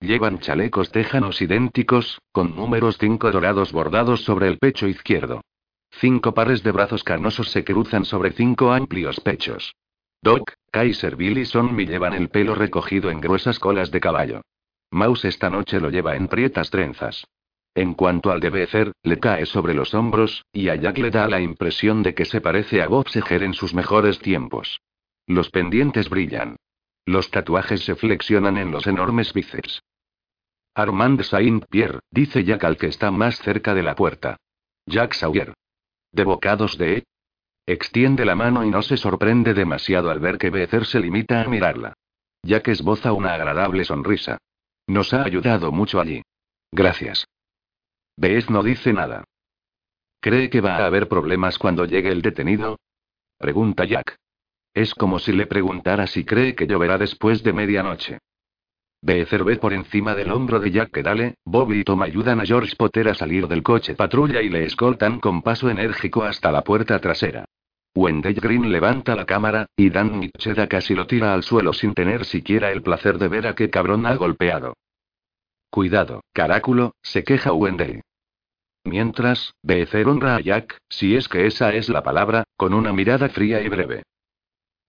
Llevan 0.00 0.38
chalecos 0.38 0.92
tejanos 0.92 1.42
idénticos, 1.42 2.20
con 2.30 2.54
números 2.54 2.98
5 3.00 3.32
dorados 3.32 3.72
bordados 3.72 4.22
sobre 4.22 4.46
el 4.46 4.58
pecho 4.58 4.86
izquierdo. 4.86 5.40
Cinco 5.90 6.34
pares 6.34 6.62
de 6.62 6.70
brazos 6.70 7.02
canosos 7.02 7.50
se 7.50 7.64
cruzan 7.64 8.04
sobre 8.04 8.30
cinco 8.30 8.72
amplios 8.72 9.18
pechos. 9.20 9.74
Doc, 10.22 10.52
Kaiser 10.70 11.16
Bill 11.16 11.38
y 11.38 11.44
Sonny 11.44 11.86
llevan 11.86 12.12
el 12.14 12.28
pelo 12.28 12.54
recogido 12.54 13.10
en 13.10 13.20
gruesas 13.20 13.58
colas 13.58 13.90
de 13.90 14.00
caballo. 14.00 14.42
Mouse 14.92 15.24
esta 15.24 15.50
noche 15.50 15.80
lo 15.80 15.90
lleva 15.90 16.14
en 16.14 16.28
prietas 16.28 16.70
trenzas. 16.70 17.26
En 17.74 17.94
cuanto 17.94 18.30
al 18.30 18.40
de 18.40 18.92
le 19.02 19.18
cae 19.18 19.46
sobre 19.46 19.74
los 19.74 19.94
hombros, 19.94 20.44
y 20.52 20.68
a 20.68 20.76
Jack 20.76 20.98
le 20.98 21.10
da 21.10 21.28
la 21.28 21.40
impresión 21.40 22.02
de 22.02 22.14
que 22.14 22.24
se 22.24 22.40
parece 22.40 22.82
a 22.82 22.88
Bob 22.88 23.08
Seger 23.08 23.42
en 23.42 23.54
sus 23.54 23.74
mejores 23.74 24.20
tiempos. 24.20 24.80
Los 25.26 25.50
pendientes 25.50 26.08
brillan. 26.08 26.56
Los 27.04 27.30
tatuajes 27.30 27.84
se 27.84 27.96
flexionan 27.96 28.58
en 28.58 28.70
los 28.70 28.86
enormes 28.86 29.32
bíceps. 29.32 29.82
Armand 30.74 31.22
Saint-Pierre, 31.22 32.00
dice 32.10 32.44
Jack 32.44 32.64
al 32.64 32.76
que 32.76 32.86
está 32.86 33.10
más 33.10 33.38
cerca 33.38 33.74
de 33.74 33.82
la 33.82 33.94
puerta. 33.94 34.36
Jack 34.86 35.14
Sawyer. 35.14 35.54
¿De 36.12 36.24
bocados 36.24 36.78
de? 36.78 37.04
Extiende 37.66 38.24
la 38.24 38.34
mano 38.34 38.64
y 38.64 38.70
no 38.70 38.82
se 38.82 38.96
sorprende 38.96 39.52
demasiado 39.52 40.10
al 40.10 40.20
ver 40.20 40.38
que 40.38 40.50
Becer 40.50 40.86
se 40.86 41.00
limita 41.00 41.42
a 41.42 41.48
mirarla. 41.48 41.94
Que 42.42 42.70
esboza 42.70 43.12
una 43.12 43.34
agradable 43.34 43.84
sonrisa. 43.84 44.38
Nos 44.86 45.12
ha 45.12 45.22
ayudado 45.22 45.70
mucho 45.70 46.00
allí. 46.00 46.22
Gracias. 46.72 47.26
Beez 48.16 48.48
no 48.48 48.62
dice 48.62 48.92
nada. 48.92 49.24
¿Cree 50.20 50.48
que 50.48 50.60
va 50.60 50.76
a 50.76 50.86
haber 50.86 51.08
problemas 51.08 51.58
cuando 51.58 51.84
llegue 51.84 52.10
el 52.10 52.22
detenido? 52.22 52.78
Pregunta 53.36 53.84
Jack. 53.84 54.16
Es 54.74 54.94
como 54.94 55.18
si 55.18 55.32
le 55.32 55.46
preguntara 55.46 56.06
si 56.06 56.24
cree 56.24 56.54
que 56.54 56.66
lloverá 56.66 56.98
después 56.98 57.42
de 57.42 57.52
medianoche. 57.52 58.18
Becer 59.00 59.44
ve 59.44 59.56
por 59.56 59.72
encima 59.72 60.14
del 60.14 60.32
hombro 60.32 60.58
de 60.58 60.72
Jack 60.72 60.90
que 60.90 61.02
dale, 61.02 61.34
Bobby 61.44 61.80
y 61.80 61.84
Tom 61.84 62.02
ayudan 62.02 62.40
a 62.40 62.44
George 62.44 62.74
Potter 62.76 63.08
a 63.08 63.14
salir 63.14 63.46
del 63.46 63.62
coche 63.62 63.94
patrulla 63.94 64.42
y 64.42 64.48
le 64.48 64.64
escoltan 64.64 65.20
con 65.20 65.42
paso 65.42 65.70
enérgico 65.70 66.24
hasta 66.24 66.50
la 66.50 66.62
puerta 66.62 66.98
trasera. 66.98 67.44
Wendell 67.94 68.34
Green 68.34 68.70
levanta 68.70 69.14
la 69.14 69.24
cámara, 69.24 69.66
y 69.76 69.90
Dan 69.90 70.18
Mitcheda 70.18 70.68
casi 70.68 70.94
lo 70.94 71.06
tira 71.06 71.32
al 71.32 71.42
suelo 71.42 71.72
sin 71.72 71.94
tener 71.94 72.24
siquiera 72.24 72.70
el 72.70 72.82
placer 72.82 73.18
de 73.18 73.28
ver 73.28 73.46
a 73.46 73.54
qué 73.54 73.70
cabrón 73.70 74.04
ha 74.06 74.14
golpeado. 74.14 74.74
Cuidado, 75.70 76.22
caráculo, 76.32 76.94
se 77.02 77.24
queja 77.24 77.52
Wendell. 77.52 78.02
Mientras, 78.84 79.52
Becer 79.62 80.08
honra 80.08 80.36
a 80.36 80.40
Jack, 80.40 80.78
si 80.88 81.14
es 81.14 81.28
que 81.28 81.46
esa 81.46 81.72
es 81.72 81.88
la 81.88 82.02
palabra, 82.02 82.44
con 82.56 82.74
una 82.74 82.92
mirada 82.92 83.28
fría 83.28 83.60
y 83.62 83.68
breve. 83.68 84.02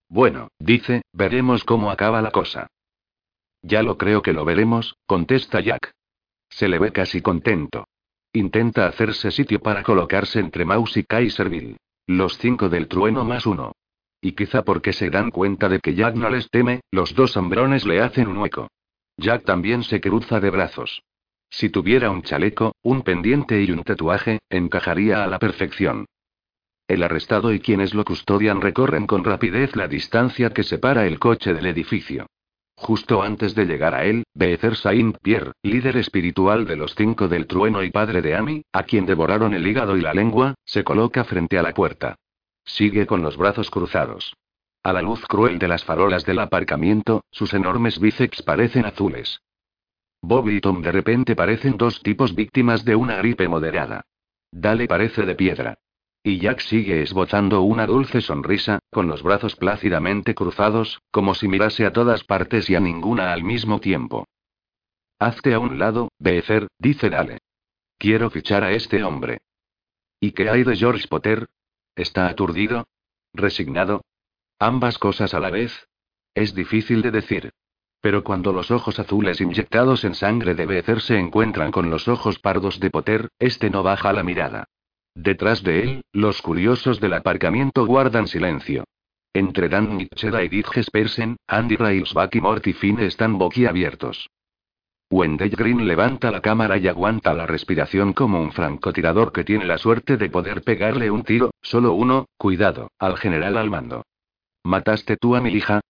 Bueno, 0.08 0.48
dice, 0.58 1.04
veremos 1.14 1.64
cómo 1.64 1.92
acaba 1.92 2.22
la 2.22 2.32
cosa. 2.32 2.68
Ya 3.62 3.84
lo 3.84 3.98
creo 3.98 4.22
que 4.22 4.34
lo 4.34 4.46
veremos, 4.46 4.96
contesta 5.06 5.60
Jack. 5.60 5.92
Se 6.50 6.68
le 6.68 6.80
ve 6.80 6.92
casi 6.92 7.22
contento. 7.22 7.86
Intenta 8.34 8.88
hacerse 8.88 9.32
sitio 9.32 9.60
para 9.60 9.84
colocarse 9.84 10.40
entre 10.40 10.66
Mouse 10.66 10.98
y 10.98 11.04
Kaiserville. 11.04 11.78
Los 12.08 12.38
cinco 12.38 12.70
del 12.70 12.88
trueno 12.88 13.26
más 13.26 13.46
uno. 13.46 13.74
Y 14.22 14.34
quizá 14.34 14.64
porque 14.64 14.94
se 14.94 15.10
dan 15.10 15.32
cuenta 15.32 15.70
de 15.70 15.80
que 15.80 15.96
Jack 15.96 16.16
no 16.16 16.30
les 16.30 16.50
teme, 16.50 16.82
los 16.92 17.16
dos 17.16 17.38
hombrones 17.38 17.86
le 17.86 18.02
hacen 18.02 18.28
un 18.28 18.38
hueco. 18.38 18.68
Jack 19.18 19.44
también 19.46 19.84
se 19.84 20.02
cruza 20.02 20.40
de 20.40 20.50
brazos. 20.50 21.02
Si 21.50 21.70
tuviera 21.70 22.12
un 22.12 22.22
chaleco, 22.22 22.76
un 22.84 23.02
pendiente 23.02 23.62
y 23.62 23.72
un 23.72 23.84
tatuaje, 23.84 24.40
encajaría 24.50 25.24
a 25.24 25.28
la 25.28 25.40
perfección. 25.40 26.06
El 26.88 27.04
arrestado 27.04 27.54
y 27.54 27.60
quienes 27.60 27.94
lo 27.94 28.04
custodian 28.04 28.62
recorren 28.62 29.08
con 29.08 29.24
rapidez 29.24 29.76
la 29.76 29.88
distancia 29.88 30.52
que 30.52 30.64
separa 30.64 31.06
el 31.06 31.20
coche 31.20 31.54
del 31.54 31.68
edificio. 31.68 32.28
Justo 32.82 33.22
antes 33.22 33.56
de 33.56 33.66
llegar 33.66 33.94
a 33.94 34.06
él, 34.06 34.24
Beezer 34.34 34.78
Saint-Pierre, 34.78 35.52
líder 35.64 35.98
espiritual 35.98 36.66
de 36.66 36.78
los 36.78 36.96
cinco 36.96 37.28
del 37.28 37.46
trueno 37.46 37.84
y 37.84 37.92
padre 37.92 38.22
de 38.22 38.36
Amy, 38.36 38.64
a 38.72 38.84
quien 38.84 39.06
devoraron 39.06 39.54
el 39.54 39.68
hígado 39.68 39.98
y 39.98 40.02
la 40.02 40.14
lengua, 40.14 40.56
se 40.64 40.86
coloca 40.86 41.26
frente 41.26 41.60
a 41.60 41.62
la 41.62 41.74
puerta. 41.74 42.16
Sigue 42.64 43.06
con 43.06 43.22
los 43.22 43.36
brazos 43.36 43.70
cruzados. 43.70 44.34
A 44.82 44.94
la 44.94 45.02
luz 45.02 45.20
cruel 45.28 45.60
de 45.60 45.68
las 45.68 45.84
farolas 45.84 46.26
del 46.26 46.40
aparcamiento, 46.40 47.26
sus 47.32 47.54
enormes 47.54 48.00
bíceps 48.00 48.44
parecen 48.44 48.86
azules. 48.86 49.42
Bobby 50.22 50.56
y 50.56 50.62
Tom 50.62 50.82
de 50.82 50.94
repente 50.94 51.36
parecen 51.36 51.76
dos 51.76 52.02
tipos 52.02 52.34
víctimas 52.34 52.86
de 52.86 52.96
una 52.96 53.18
gripe 53.18 53.50
moderada. 53.50 54.06
Dale 54.52 54.88
parece 54.88 55.26
de 55.26 55.36
piedra. 55.36 55.78
Y 56.22 56.40
Jack 56.40 56.60
sigue 56.60 57.02
esbozando 57.02 57.62
una 57.62 57.86
dulce 57.86 58.22
sonrisa, 58.22 58.80
con 58.92 59.08
los 59.08 59.24
brazos 59.24 59.56
plácidamente 59.56 60.36
cruzados, 60.36 61.02
como 61.12 61.34
si 61.34 61.48
mirase 61.48 61.86
a 61.86 61.94
todas 61.94 62.24
partes 62.26 62.70
y 62.70 62.76
a 62.76 62.80
ninguna 62.80 63.32
al 63.32 63.44
mismo 63.44 63.80
tiempo. 63.80 64.26
Hazte 65.18 65.54
a 65.54 65.60
un 65.60 65.80
lado, 65.80 66.10
Beezer, 66.20 66.68
dice 66.78 67.10
Dale. 67.10 67.40
Quiero 67.98 68.30
fichar 68.30 68.64
a 68.64 68.72
este 68.72 69.04
hombre. 69.04 69.40
¿Y 70.20 70.32
qué 70.32 70.50
hay 70.50 70.64
de 70.64 70.76
George 70.76 71.08
Potter? 71.08 71.48
¿Está 71.96 72.28
aturdido? 72.28 72.88
¿Resignado? 73.34 74.02
Ambas 74.60 74.98
cosas 74.98 75.34
a 75.34 75.40
la 75.40 75.50
vez. 75.50 75.88
Es 76.34 76.54
difícil 76.54 77.02
de 77.02 77.12
decir. 77.12 77.52
Pero 78.02 78.24
cuando 78.24 78.54
los 78.54 78.72
ojos 78.72 79.00
azules 79.00 79.42
inyectados 79.42 80.04
en 80.06 80.16
sangre 80.16 80.56
de 80.56 80.66
Beezer 80.66 81.02
se 81.02 81.18
encuentran 81.18 81.72
con 81.72 81.90
los 81.90 82.08
ojos 82.08 82.40
pardos 82.40 82.80
de 82.80 82.90
Potter, 82.90 83.30
este 83.40 83.70
no 83.70 83.84
baja 83.84 84.14
la 84.14 84.24
mirada. 84.24 84.68
Detrás 85.16 85.64
de 85.64 85.84
él, 85.84 86.02
los 86.12 86.42
curiosos 86.42 87.00
del 87.00 87.14
aparcamiento 87.14 87.86
guardan 87.86 88.28
silencio. 88.28 88.86
Entre 89.34 89.70
Dan 89.70 89.96
Mitchell 89.96 90.34
y 90.34 90.46
Edith 90.46 90.68
Jespersen, 90.68 91.38
Andy 91.48 91.76
Railsback 91.76 92.36
y 92.36 92.42
Morty 92.42 92.74
Finn 92.74 93.00
están 93.00 93.38
boquiabiertos. 93.38 94.30
Wendell 95.12 95.50
Green 95.50 95.88
levanta 95.88 96.30
la 96.30 96.42
cámara 96.42 96.78
y 96.78 96.88
aguanta 96.88 97.34
la 97.34 97.48
respiración 97.48 98.14
como 98.14 98.42
un 98.42 98.52
francotirador 98.52 99.32
que 99.32 99.44
tiene 99.44 99.66
la 99.66 99.80
suerte 99.80 100.18
de 100.18 100.30
poder 100.30 100.62
pegarle 100.62 101.10
un 101.10 101.24
tiro, 101.24 101.52
solo 101.62 101.94
uno, 101.94 102.26
cuidado, 102.38 102.92
al 103.00 103.18
general 103.18 103.58
al 103.58 103.70
mando. 103.70 104.04
¿Mataste 104.64 105.18
tú 105.18 105.36
a 105.36 105.42
mi 105.42 105.50
hija? 105.50 105.82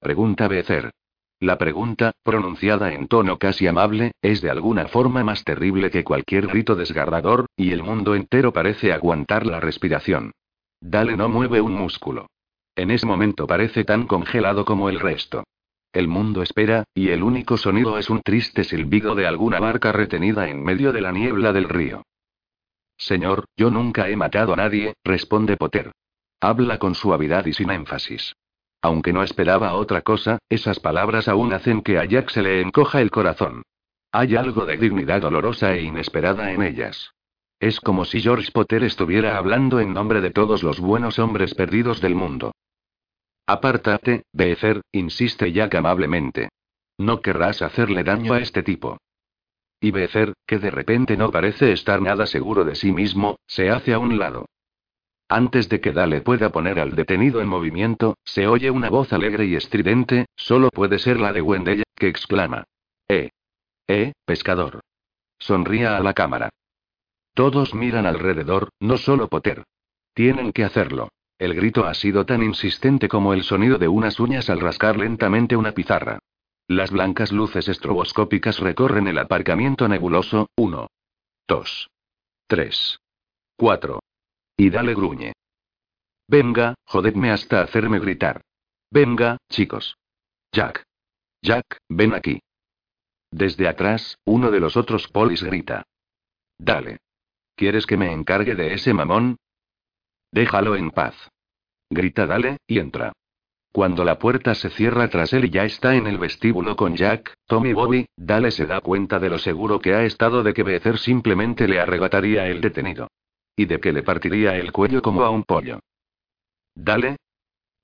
Pregunta 0.00 0.48
Becer. 0.48 0.90
La 1.38 1.58
pregunta, 1.58 2.12
pronunciada 2.22 2.94
en 2.94 3.08
tono 3.08 3.38
casi 3.38 3.66
amable, 3.66 4.12
es 4.22 4.40
de 4.40 4.50
alguna 4.50 4.88
forma 4.88 5.22
más 5.22 5.44
terrible 5.44 5.90
que 5.90 6.02
cualquier 6.02 6.46
grito 6.46 6.74
desgarrador, 6.74 7.46
y 7.56 7.72
el 7.72 7.82
mundo 7.82 8.14
entero 8.14 8.52
parece 8.52 8.92
aguantar 8.92 9.44
la 9.44 9.60
respiración. 9.60 10.32
Dale 10.80 11.16
no 11.16 11.28
mueve 11.28 11.60
un 11.60 11.74
músculo. 11.74 12.26
En 12.74 12.90
ese 12.90 13.06
momento 13.06 13.46
parece 13.46 13.84
tan 13.84 14.06
congelado 14.06 14.64
como 14.64 14.88
el 14.88 14.98
resto. 14.98 15.44
El 15.92 16.08
mundo 16.08 16.42
espera, 16.42 16.84
y 16.94 17.08
el 17.10 17.22
único 17.22 17.56
sonido 17.56 17.98
es 17.98 18.08
un 18.08 18.22
triste 18.22 18.64
silbido 18.64 19.14
de 19.14 19.26
alguna 19.26 19.60
barca 19.60 19.92
retenida 19.92 20.48
en 20.48 20.62
medio 20.62 20.92
de 20.92 21.00
la 21.00 21.12
niebla 21.12 21.52
del 21.52 21.68
río. 21.68 22.02
Señor, 22.96 23.44
yo 23.56 23.70
nunca 23.70 24.08
he 24.08 24.16
matado 24.16 24.54
a 24.54 24.56
nadie, 24.56 24.94
responde 25.04 25.56
Potter. 25.56 25.92
Habla 26.40 26.78
con 26.78 26.94
suavidad 26.94 27.44
y 27.46 27.52
sin 27.52 27.70
énfasis. 27.70 28.34
Aunque 28.86 29.12
no 29.12 29.24
esperaba 29.24 29.74
otra 29.74 30.02
cosa, 30.02 30.38
esas 30.48 30.78
palabras 30.78 31.26
aún 31.26 31.52
hacen 31.52 31.82
que 31.82 31.98
a 31.98 32.04
Jack 32.04 32.30
se 32.30 32.40
le 32.40 32.60
encoja 32.60 33.00
el 33.00 33.10
corazón. 33.10 33.62
Hay 34.12 34.36
algo 34.36 34.64
de 34.64 34.76
dignidad 34.76 35.22
dolorosa 35.22 35.74
e 35.74 35.82
inesperada 35.82 36.52
en 36.52 36.62
ellas. 36.62 37.10
Es 37.58 37.80
como 37.80 38.04
si 38.04 38.20
George 38.20 38.52
Potter 38.52 38.84
estuviera 38.84 39.38
hablando 39.38 39.80
en 39.80 39.92
nombre 39.92 40.20
de 40.20 40.30
todos 40.30 40.62
los 40.62 40.78
buenos 40.78 41.18
hombres 41.18 41.52
perdidos 41.56 42.00
del 42.00 42.14
mundo. 42.14 42.52
Apártate, 43.44 44.22
Beezer, 44.32 44.82
insiste 44.92 45.50
Jack 45.50 45.74
amablemente. 45.74 46.50
No 46.96 47.22
querrás 47.22 47.62
hacerle 47.62 48.04
daño 48.04 48.34
a 48.34 48.38
este 48.38 48.62
tipo. 48.62 48.98
Y 49.80 49.90
Beezer, 49.90 50.32
que 50.46 50.60
de 50.60 50.70
repente 50.70 51.16
no 51.16 51.32
parece 51.32 51.72
estar 51.72 52.00
nada 52.00 52.24
seguro 52.26 52.64
de 52.64 52.76
sí 52.76 52.92
mismo, 52.92 53.34
se 53.48 53.68
hace 53.68 53.94
a 53.94 53.98
un 53.98 54.16
lado. 54.16 54.46
Antes 55.28 55.68
de 55.68 55.80
que 55.80 55.92
Dale 55.92 56.20
pueda 56.20 56.50
poner 56.50 56.78
al 56.78 56.94
detenido 56.94 57.40
en 57.40 57.48
movimiento, 57.48 58.16
se 58.24 58.46
oye 58.46 58.70
una 58.70 58.90
voz 58.90 59.12
alegre 59.12 59.46
y 59.46 59.56
estridente, 59.56 60.26
solo 60.36 60.70
puede 60.70 61.00
ser 61.00 61.18
la 61.18 61.32
de 61.32 61.42
Wendell, 61.42 61.82
que 61.96 62.06
exclama. 62.06 62.64
¡Eh! 63.08 63.30
¡Eh, 63.88 64.12
pescador! 64.24 64.80
Sonría 65.38 65.96
a 65.96 66.00
la 66.00 66.14
cámara. 66.14 66.50
Todos 67.34 67.74
miran 67.74 68.06
alrededor, 68.06 68.70
no 68.80 68.98
solo 68.98 69.28
Potter. 69.28 69.64
Tienen 70.14 70.52
que 70.52 70.64
hacerlo. 70.64 71.08
El 71.38 71.54
grito 71.54 71.86
ha 71.86 71.94
sido 71.94 72.24
tan 72.24 72.42
insistente 72.42 73.08
como 73.08 73.34
el 73.34 73.42
sonido 73.42 73.78
de 73.78 73.88
unas 73.88 74.18
uñas 74.20 74.48
al 74.48 74.60
rascar 74.60 74.96
lentamente 74.96 75.56
una 75.56 75.72
pizarra. 75.72 76.20
Las 76.68 76.90
blancas 76.90 77.32
luces 77.32 77.68
estroboscópicas 77.68 78.60
recorren 78.60 79.06
el 79.06 79.18
aparcamiento 79.18 79.86
nebuloso, 79.86 80.48
uno. 80.56 80.88
Dos. 81.46 81.90
Tres. 82.46 83.00
Cuatro. 83.56 84.00
Y 84.56 84.70
dale 84.70 84.94
gruñe. 84.94 85.32
Venga, 86.28 86.74
jodedme 86.84 87.30
hasta 87.30 87.60
hacerme 87.60 87.98
gritar. 87.98 88.42
Venga, 88.90 89.36
chicos. 89.48 89.96
Jack. 90.52 90.84
Jack, 91.42 91.78
ven 91.88 92.14
aquí. 92.14 92.40
Desde 93.30 93.68
atrás, 93.68 94.18
uno 94.24 94.50
de 94.50 94.60
los 94.60 94.76
otros 94.76 95.08
polis 95.08 95.42
grita. 95.42 95.84
Dale. 96.58 96.98
¿Quieres 97.54 97.86
que 97.86 97.96
me 97.96 98.12
encargue 98.12 98.54
de 98.54 98.74
ese 98.74 98.92
mamón? 98.94 99.36
Déjalo 100.32 100.76
en 100.76 100.90
paz. 100.90 101.14
Grita 101.90 102.26
Dale, 102.26 102.58
y 102.66 102.78
entra. 102.78 103.12
Cuando 103.72 104.04
la 104.04 104.18
puerta 104.18 104.54
se 104.54 104.70
cierra 104.70 105.08
tras 105.08 105.32
él 105.34 105.44
y 105.44 105.50
ya 105.50 105.64
está 105.64 105.94
en 105.96 106.06
el 106.06 106.18
vestíbulo 106.18 106.76
con 106.76 106.96
Jack, 106.96 107.34
Tommy 107.46 107.74
Bobby, 107.74 108.06
Dale 108.16 108.50
se 108.50 108.66
da 108.66 108.80
cuenta 108.80 109.18
de 109.18 109.28
lo 109.28 109.38
seguro 109.38 109.80
que 109.80 109.94
ha 109.94 110.04
estado 110.04 110.42
de 110.42 110.54
que 110.54 110.62
Becer 110.62 110.98
simplemente 110.98 111.68
le 111.68 111.78
arrebataría 111.78 112.46
el 112.46 112.62
detenido. 112.62 113.08
Y 113.56 113.64
de 113.64 113.80
que 113.80 113.92
le 113.92 114.02
partiría 114.02 114.56
el 114.56 114.70
cuello 114.70 115.02
como 115.02 115.22
a 115.22 115.30
un 115.30 115.42
pollo. 115.42 115.80
Dale. 116.74 117.16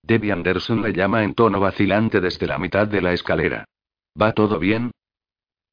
Debbie 0.03 0.33
Anderson 0.33 0.83
le 0.83 0.93
llama 0.93 1.25
en 1.25 1.35
tono 1.35 1.61
vacilante 1.61 2.21
desde 2.21 2.47
la 2.47 2.59
mitad 2.59 2.87
de 2.87 3.01
la 3.01 3.13
escalera. 3.13 3.65
¿Va 4.21 4.33
todo 4.33 4.59
bien? 4.59 4.91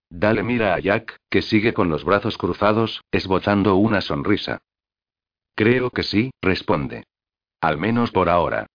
Dale 0.10 0.42
mira 0.42 0.74
a 0.74 0.80
Jack, 0.80 1.18
que 1.30 1.42
sigue 1.42 1.74
con 1.74 1.90
los 1.90 2.04
brazos 2.04 2.38
cruzados, 2.38 3.02
esbozando 3.12 3.76
una 3.76 4.02
sonrisa. 4.02 4.60
Creo 5.56 5.90
que 5.90 6.04
sí, 6.04 6.32
responde. 6.42 7.04
Al 7.60 7.78
menos 7.78 8.12
por 8.12 8.30
ahora. 8.30 8.68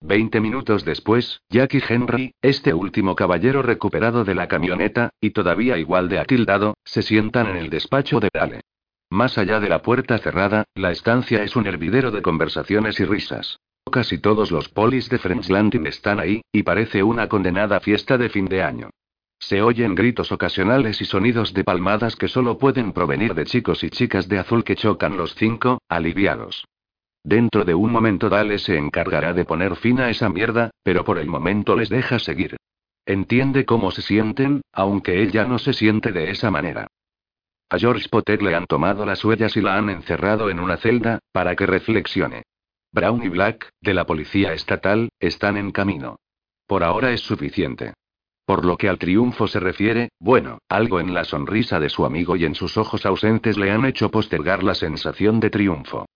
Veinte 0.00 0.40
minutos 0.40 0.84
después, 0.84 1.40
Jack 1.50 1.74
y 1.74 1.82
Henry, 1.86 2.34
este 2.42 2.74
último 2.74 3.14
caballero 3.14 3.62
recuperado 3.62 4.24
de 4.24 4.34
la 4.34 4.48
camioneta, 4.48 5.10
y 5.20 5.30
todavía 5.30 5.76
igual 5.78 6.08
de 6.08 6.18
atildado, 6.18 6.74
se 6.84 7.02
sientan 7.02 7.48
en 7.48 7.56
el 7.56 7.70
despacho 7.70 8.18
de 8.18 8.30
Dale. 8.32 8.62
Más 9.10 9.38
allá 9.38 9.58
de 9.58 9.68
la 9.68 9.82
puerta 9.82 10.18
cerrada, 10.18 10.64
la 10.74 10.92
estancia 10.92 11.42
es 11.42 11.56
un 11.56 11.66
hervidero 11.66 12.12
de 12.12 12.22
conversaciones 12.22 13.00
y 13.00 13.04
risas. 13.04 13.58
Casi 13.90 14.18
todos 14.18 14.52
los 14.52 14.68
polis 14.68 15.08
de 15.08 15.18
French 15.18 15.48
Landing 15.48 15.86
están 15.86 16.20
ahí, 16.20 16.42
y 16.52 16.62
parece 16.62 17.02
una 17.02 17.28
condenada 17.28 17.80
fiesta 17.80 18.16
de 18.16 18.28
fin 18.28 18.44
de 18.46 18.62
año. 18.62 18.90
Se 19.40 19.62
oyen 19.62 19.96
gritos 19.96 20.30
ocasionales 20.30 21.00
y 21.00 21.06
sonidos 21.06 21.52
de 21.54 21.64
palmadas 21.64 22.14
que 22.14 22.28
solo 22.28 22.56
pueden 22.56 22.92
provenir 22.92 23.34
de 23.34 23.46
chicos 23.46 23.82
y 23.82 23.90
chicas 23.90 24.28
de 24.28 24.38
azul 24.38 24.62
que 24.62 24.76
chocan 24.76 25.16
los 25.16 25.34
cinco, 25.34 25.80
aliviados. 25.88 26.64
Dentro 27.24 27.64
de 27.64 27.74
un 27.74 27.90
momento 27.90 28.28
Dale 28.28 28.58
se 28.58 28.76
encargará 28.78 29.32
de 29.32 29.44
poner 29.44 29.74
fin 29.74 29.98
a 29.98 30.08
esa 30.08 30.28
mierda, 30.28 30.70
pero 30.84 31.04
por 31.04 31.18
el 31.18 31.26
momento 31.26 31.74
les 31.74 31.88
deja 31.88 32.20
seguir. 32.20 32.56
Entiende 33.06 33.64
cómo 33.64 33.90
se 33.90 34.02
sienten, 34.02 34.60
aunque 34.72 35.20
él 35.20 35.32
ya 35.32 35.46
no 35.46 35.58
se 35.58 35.72
siente 35.72 36.12
de 36.12 36.30
esa 36.30 36.50
manera. 36.50 36.86
A 37.70 37.78
George 37.78 38.08
Potter 38.08 38.42
le 38.42 38.56
han 38.56 38.66
tomado 38.66 39.06
las 39.06 39.24
huellas 39.24 39.56
y 39.56 39.60
la 39.60 39.76
han 39.76 39.90
encerrado 39.90 40.50
en 40.50 40.58
una 40.58 40.76
celda, 40.76 41.20
para 41.30 41.54
que 41.54 41.66
reflexione. 41.66 42.42
Brown 42.90 43.22
y 43.22 43.28
Black, 43.28 43.70
de 43.80 43.94
la 43.94 44.04
policía 44.04 44.52
estatal, 44.52 45.10
están 45.20 45.56
en 45.56 45.70
camino. 45.70 46.16
Por 46.66 46.82
ahora 46.82 47.12
es 47.12 47.20
suficiente. 47.20 47.94
Por 48.44 48.64
lo 48.64 48.76
que 48.76 48.88
al 48.88 48.98
triunfo 48.98 49.46
se 49.46 49.60
refiere, 49.60 50.08
bueno, 50.18 50.58
algo 50.68 50.98
en 50.98 51.14
la 51.14 51.24
sonrisa 51.24 51.78
de 51.78 51.90
su 51.90 52.04
amigo 52.04 52.34
y 52.34 52.44
en 52.44 52.56
sus 52.56 52.76
ojos 52.76 53.06
ausentes 53.06 53.56
le 53.56 53.70
han 53.70 53.84
hecho 53.84 54.10
postergar 54.10 54.64
la 54.64 54.74
sensación 54.74 55.38
de 55.38 55.50
triunfo. 55.50 56.06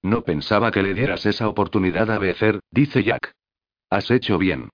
No 0.00 0.22
pensaba 0.22 0.70
que 0.70 0.82
le 0.82 0.94
dieras 0.94 1.26
esa 1.26 1.48
oportunidad 1.48 2.10
a 2.10 2.18
Becer, 2.18 2.60
dice 2.70 3.02
Jack. 3.02 3.34
Has 3.90 4.10
hecho 4.10 4.38
bien. 4.38 4.70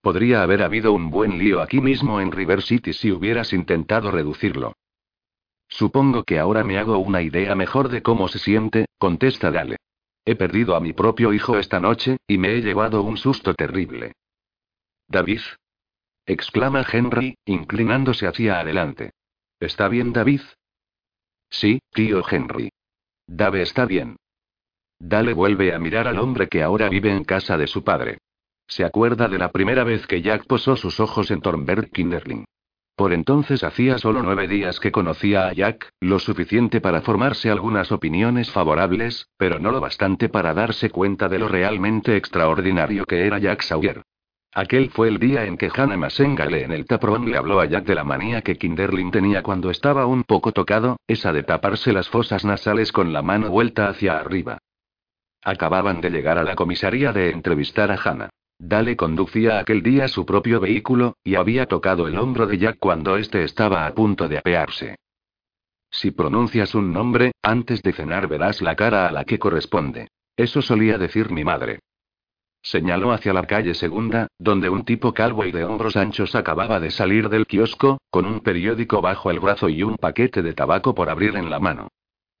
Podría 0.00 0.42
haber 0.42 0.62
habido 0.62 0.94
un 0.94 1.10
buen 1.10 1.38
lío 1.38 1.60
aquí 1.60 1.82
mismo 1.82 2.22
en 2.22 2.32
River 2.32 2.62
City 2.62 2.94
si 2.94 3.12
hubieras 3.12 3.52
intentado 3.52 4.10
reducirlo. 4.10 4.72
Supongo 5.68 6.24
que 6.24 6.38
ahora 6.38 6.64
me 6.64 6.78
hago 6.78 6.98
una 6.98 7.22
idea 7.22 7.54
mejor 7.54 7.88
de 7.88 8.02
cómo 8.02 8.28
se 8.28 8.38
siente, 8.38 8.86
contesta 8.98 9.50
Dale. 9.50 9.76
He 10.24 10.36
perdido 10.36 10.74
a 10.74 10.80
mi 10.80 10.92
propio 10.92 11.32
hijo 11.32 11.58
esta 11.58 11.80
noche, 11.80 12.16
y 12.26 12.38
me 12.38 12.54
he 12.54 12.62
llevado 12.62 13.02
un 13.02 13.16
susto 13.16 13.54
terrible. 13.54 14.12
David. 15.08 15.40
exclama 16.26 16.84
Henry, 16.90 17.36
inclinándose 17.44 18.26
hacia 18.26 18.60
adelante. 18.60 19.10
¿Está 19.60 19.88
bien 19.88 20.12
David? 20.12 20.40
Sí, 21.50 21.80
tío 21.92 22.22
Henry. 22.28 22.70
Dave 23.26 23.62
está 23.62 23.84
bien. 23.86 24.16
Dale 24.98 25.34
vuelve 25.34 25.74
a 25.74 25.78
mirar 25.78 26.08
al 26.08 26.18
hombre 26.18 26.48
que 26.48 26.62
ahora 26.62 26.88
vive 26.88 27.10
en 27.10 27.24
casa 27.24 27.56
de 27.56 27.66
su 27.66 27.84
padre. 27.84 28.18
Se 28.66 28.84
acuerda 28.84 29.28
de 29.28 29.38
la 29.38 29.52
primera 29.52 29.84
vez 29.84 30.06
que 30.06 30.22
Jack 30.22 30.46
posó 30.46 30.76
sus 30.76 31.00
ojos 31.00 31.30
en 31.30 31.40
Thornberg 31.40 31.90
Kinderling. 31.90 32.44
Por 32.96 33.12
entonces 33.12 33.64
hacía 33.64 33.98
solo 33.98 34.22
nueve 34.22 34.46
días 34.46 34.78
que 34.78 34.92
conocía 34.92 35.48
a 35.48 35.52
Jack, 35.52 35.90
lo 36.00 36.20
suficiente 36.20 36.80
para 36.80 37.00
formarse 37.00 37.50
algunas 37.50 37.90
opiniones 37.90 38.52
favorables, 38.52 39.26
pero 39.36 39.58
no 39.58 39.72
lo 39.72 39.80
bastante 39.80 40.28
para 40.28 40.54
darse 40.54 40.90
cuenta 40.90 41.28
de 41.28 41.40
lo 41.40 41.48
realmente 41.48 42.16
extraordinario 42.16 43.04
que 43.04 43.26
era 43.26 43.38
Jack 43.38 43.62
Sawyer. 43.62 44.02
Aquel 44.52 44.90
fue 44.90 45.08
el 45.08 45.18
día 45.18 45.44
en 45.46 45.56
que 45.56 45.72
Hannah 45.74 45.96
Masengale 45.96 46.62
en 46.62 46.70
el 46.70 46.86
taprón 46.86 47.28
le 47.28 47.36
habló 47.36 47.58
a 47.58 47.66
Jack 47.66 47.84
de 47.84 47.96
la 47.96 48.04
manía 48.04 48.42
que 48.42 48.56
Kinderling 48.56 49.10
tenía 49.10 49.42
cuando 49.42 49.70
estaba 49.70 50.06
un 50.06 50.22
poco 50.22 50.52
tocado, 50.52 50.98
esa 51.08 51.32
de 51.32 51.42
taparse 51.42 51.92
las 51.92 52.08
fosas 52.08 52.44
nasales 52.44 52.92
con 52.92 53.12
la 53.12 53.22
mano 53.22 53.50
vuelta 53.50 53.88
hacia 53.88 54.18
arriba. 54.18 54.58
Acababan 55.42 56.00
de 56.00 56.10
llegar 56.10 56.38
a 56.38 56.44
la 56.44 56.54
comisaría 56.54 57.12
de 57.12 57.30
entrevistar 57.30 57.90
a 57.90 57.96
Hannah. 57.96 58.30
Dale 58.58 58.96
conducía 58.96 59.58
aquel 59.58 59.82
día 59.82 60.08
su 60.08 60.24
propio 60.24 60.60
vehículo, 60.60 61.16
y 61.24 61.34
había 61.34 61.66
tocado 61.66 62.06
el 62.08 62.18
hombro 62.18 62.46
de 62.46 62.58
Jack 62.58 62.78
cuando 62.78 63.16
éste 63.16 63.44
estaba 63.44 63.86
a 63.86 63.94
punto 63.94 64.28
de 64.28 64.38
apearse. 64.38 64.96
Si 65.90 66.10
pronuncias 66.10 66.74
un 66.74 66.92
nombre, 66.92 67.32
antes 67.42 67.82
de 67.82 67.92
cenar 67.92 68.26
verás 68.26 68.62
la 68.62 68.74
cara 68.74 69.06
a 69.06 69.12
la 69.12 69.24
que 69.24 69.38
corresponde. 69.38 70.08
Eso 70.36 70.62
solía 70.62 70.98
decir 70.98 71.30
mi 71.30 71.44
madre. 71.44 71.80
Señaló 72.62 73.12
hacia 73.12 73.34
la 73.34 73.46
calle 73.46 73.74
segunda, 73.74 74.28
donde 74.38 74.70
un 74.70 74.84
tipo 74.84 75.12
calvo 75.12 75.44
y 75.44 75.52
de 75.52 75.64
hombros 75.64 75.96
anchos 75.96 76.34
acababa 76.34 76.80
de 76.80 76.90
salir 76.90 77.28
del 77.28 77.46
kiosco, 77.46 77.98
con 78.10 78.24
un 78.24 78.40
periódico 78.40 79.02
bajo 79.02 79.30
el 79.30 79.38
brazo 79.38 79.68
y 79.68 79.82
un 79.82 79.96
paquete 79.96 80.42
de 80.42 80.54
tabaco 80.54 80.94
por 80.94 81.10
abrir 81.10 81.36
en 81.36 81.50
la 81.50 81.60
mano. 81.60 81.88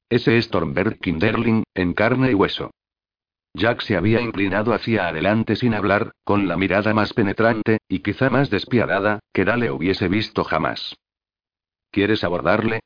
Ese 0.08 0.38
es 0.38 0.48
Thornberg 0.48 0.98
Kinderling, 0.98 1.64
en 1.74 1.92
carne 1.92 2.30
y 2.30 2.34
hueso. 2.34 2.70
Jack 3.54 3.82
se 3.82 3.96
había 3.96 4.20
inclinado 4.20 4.74
hacia 4.74 5.06
adelante 5.06 5.54
sin 5.54 5.74
hablar, 5.74 6.12
con 6.24 6.48
la 6.48 6.56
mirada 6.56 6.92
más 6.92 7.12
penetrante, 7.12 7.78
y 7.88 8.00
quizá 8.00 8.28
más 8.28 8.50
despiadada, 8.50 9.20
que 9.32 9.44
Dale 9.44 9.70
hubiese 9.70 10.08
visto 10.08 10.42
jamás. 10.42 10.96
¿Quieres 11.92 12.24
abordarle? 12.24 12.80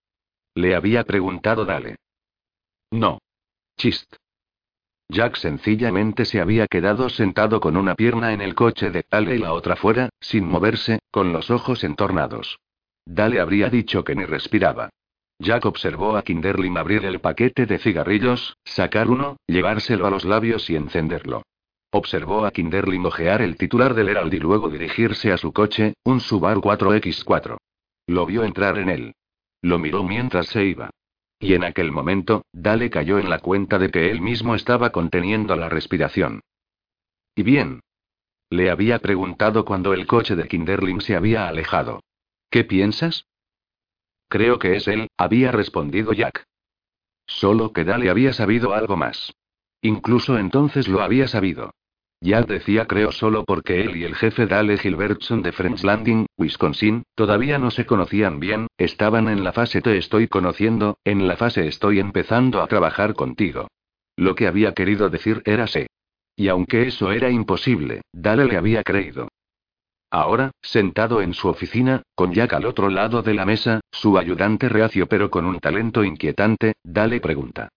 Le 0.54 0.74
había 0.74 1.04
preguntado 1.04 1.64
Dale. 1.64 1.96
No. 2.90 3.18
Chist. 3.78 4.14
Jack 5.08 5.36
sencillamente 5.36 6.26
se 6.26 6.38
había 6.38 6.66
quedado 6.66 7.08
sentado 7.08 7.60
con 7.60 7.78
una 7.78 7.94
pierna 7.94 8.34
en 8.34 8.42
el 8.42 8.54
coche 8.54 8.90
de 8.90 9.06
Dale 9.10 9.36
y 9.36 9.38
la 9.38 9.54
otra 9.54 9.74
fuera, 9.74 10.10
sin 10.20 10.46
moverse, 10.46 10.98
con 11.10 11.32
los 11.32 11.50
ojos 11.50 11.82
entornados. 11.82 12.58
Dale 13.06 13.40
habría 13.40 13.70
dicho 13.70 14.04
que 14.04 14.14
ni 14.14 14.26
respiraba. 14.26 14.90
Jack 15.40 15.66
observó 15.66 16.16
a 16.16 16.22
Kinderling 16.22 16.76
abrir 16.76 17.04
el 17.04 17.20
paquete 17.20 17.66
de 17.66 17.78
cigarrillos, 17.78 18.56
sacar 18.64 19.08
uno, 19.08 19.36
llevárselo 19.46 20.06
a 20.06 20.10
los 20.10 20.24
labios 20.24 20.68
y 20.68 20.76
encenderlo. 20.76 21.42
Observó 21.90 22.44
a 22.44 22.50
Kinderling 22.50 23.06
ojear 23.06 23.40
el 23.40 23.56
titular 23.56 23.94
del 23.94 24.08
Herald 24.08 24.34
y 24.34 24.40
luego 24.40 24.68
dirigirse 24.68 25.32
a 25.32 25.38
su 25.38 25.52
coche, 25.52 25.94
un 26.04 26.20
Subaru 26.20 26.60
4X4. 26.60 27.56
Lo 28.08 28.26
vio 28.26 28.42
entrar 28.42 28.78
en 28.78 28.90
él. 28.90 29.14
Lo 29.62 29.78
miró 29.78 30.02
mientras 30.02 30.48
se 30.48 30.64
iba. 30.64 30.90
Y 31.40 31.54
en 31.54 31.62
aquel 31.62 31.92
momento, 31.92 32.42
Dale 32.52 32.90
cayó 32.90 33.18
en 33.18 33.30
la 33.30 33.38
cuenta 33.38 33.78
de 33.78 33.90
que 33.90 34.10
él 34.10 34.20
mismo 34.20 34.54
estaba 34.54 34.90
conteniendo 34.90 35.54
la 35.54 35.68
respiración. 35.68 36.40
¿Y 37.36 37.44
bien? 37.44 37.80
Le 38.50 38.70
había 38.70 38.98
preguntado 38.98 39.64
cuando 39.64 39.94
el 39.94 40.06
coche 40.06 40.34
de 40.34 40.48
Kinderling 40.48 41.00
se 41.00 41.14
había 41.14 41.46
alejado. 41.46 42.00
¿Qué 42.50 42.64
piensas? 42.64 43.24
Creo 44.28 44.58
que 44.58 44.76
es 44.76 44.86
él, 44.88 45.08
había 45.16 45.52
respondido 45.52 46.12
Jack. 46.12 46.44
Solo 47.26 47.72
que 47.72 47.84
Dale 47.84 48.10
había 48.10 48.32
sabido 48.32 48.74
algo 48.74 48.96
más. 48.96 49.34
Incluso 49.82 50.38
entonces 50.38 50.88
lo 50.88 51.02
había 51.02 51.28
sabido. 51.28 51.70
Jack 52.20 52.48
decía 52.48 52.86
creo 52.86 53.12
solo 53.12 53.44
porque 53.44 53.80
él 53.80 53.96
y 53.96 54.04
el 54.04 54.16
jefe 54.16 54.46
Dale 54.46 54.76
Gilbertson 54.76 55.42
de 55.42 55.52
Friends 55.52 55.84
Landing, 55.84 56.26
Wisconsin, 56.36 57.04
todavía 57.14 57.58
no 57.58 57.70
se 57.70 57.86
conocían 57.86 58.40
bien, 58.40 58.66
estaban 58.76 59.28
en 59.28 59.44
la 59.44 59.52
fase 59.52 59.80
te 59.80 59.96
estoy 59.96 60.26
conociendo, 60.26 60.98
en 61.04 61.28
la 61.28 61.36
fase 61.36 61.68
estoy 61.68 62.00
empezando 62.00 62.60
a 62.60 62.66
trabajar 62.66 63.14
contigo. 63.14 63.68
Lo 64.16 64.34
que 64.34 64.48
había 64.48 64.74
querido 64.74 65.10
decir 65.10 65.42
era 65.44 65.68
sé. 65.68 65.86
Y 66.34 66.48
aunque 66.48 66.88
eso 66.88 67.12
era 67.12 67.30
imposible, 67.30 68.02
Dale 68.12 68.46
le 68.46 68.56
había 68.56 68.82
creído. 68.82 69.28
Ahora, 70.10 70.52
sentado 70.62 71.20
en 71.20 71.34
su 71.34 71.48
oficina, 71.48 72.02
con 72.14 72.32
Jack 72.32 72.54
al 72.54 72.64
otro 72.64 72.88
lado 72.88 73.22
de 73.22 73.34
la 73.34 73.44
mesa, 73.44 73.80
su 73.90 74.16
ayudante 74.16 74.68
reacio 74.68 75.06
pero 75.06 75.30
con 75.30 75.44
un 75.44 75.58
talento 75.60 76.02
inquietante, 76.02 76.74
Dale 76.82 77.20
pregunta. 77.20 77.68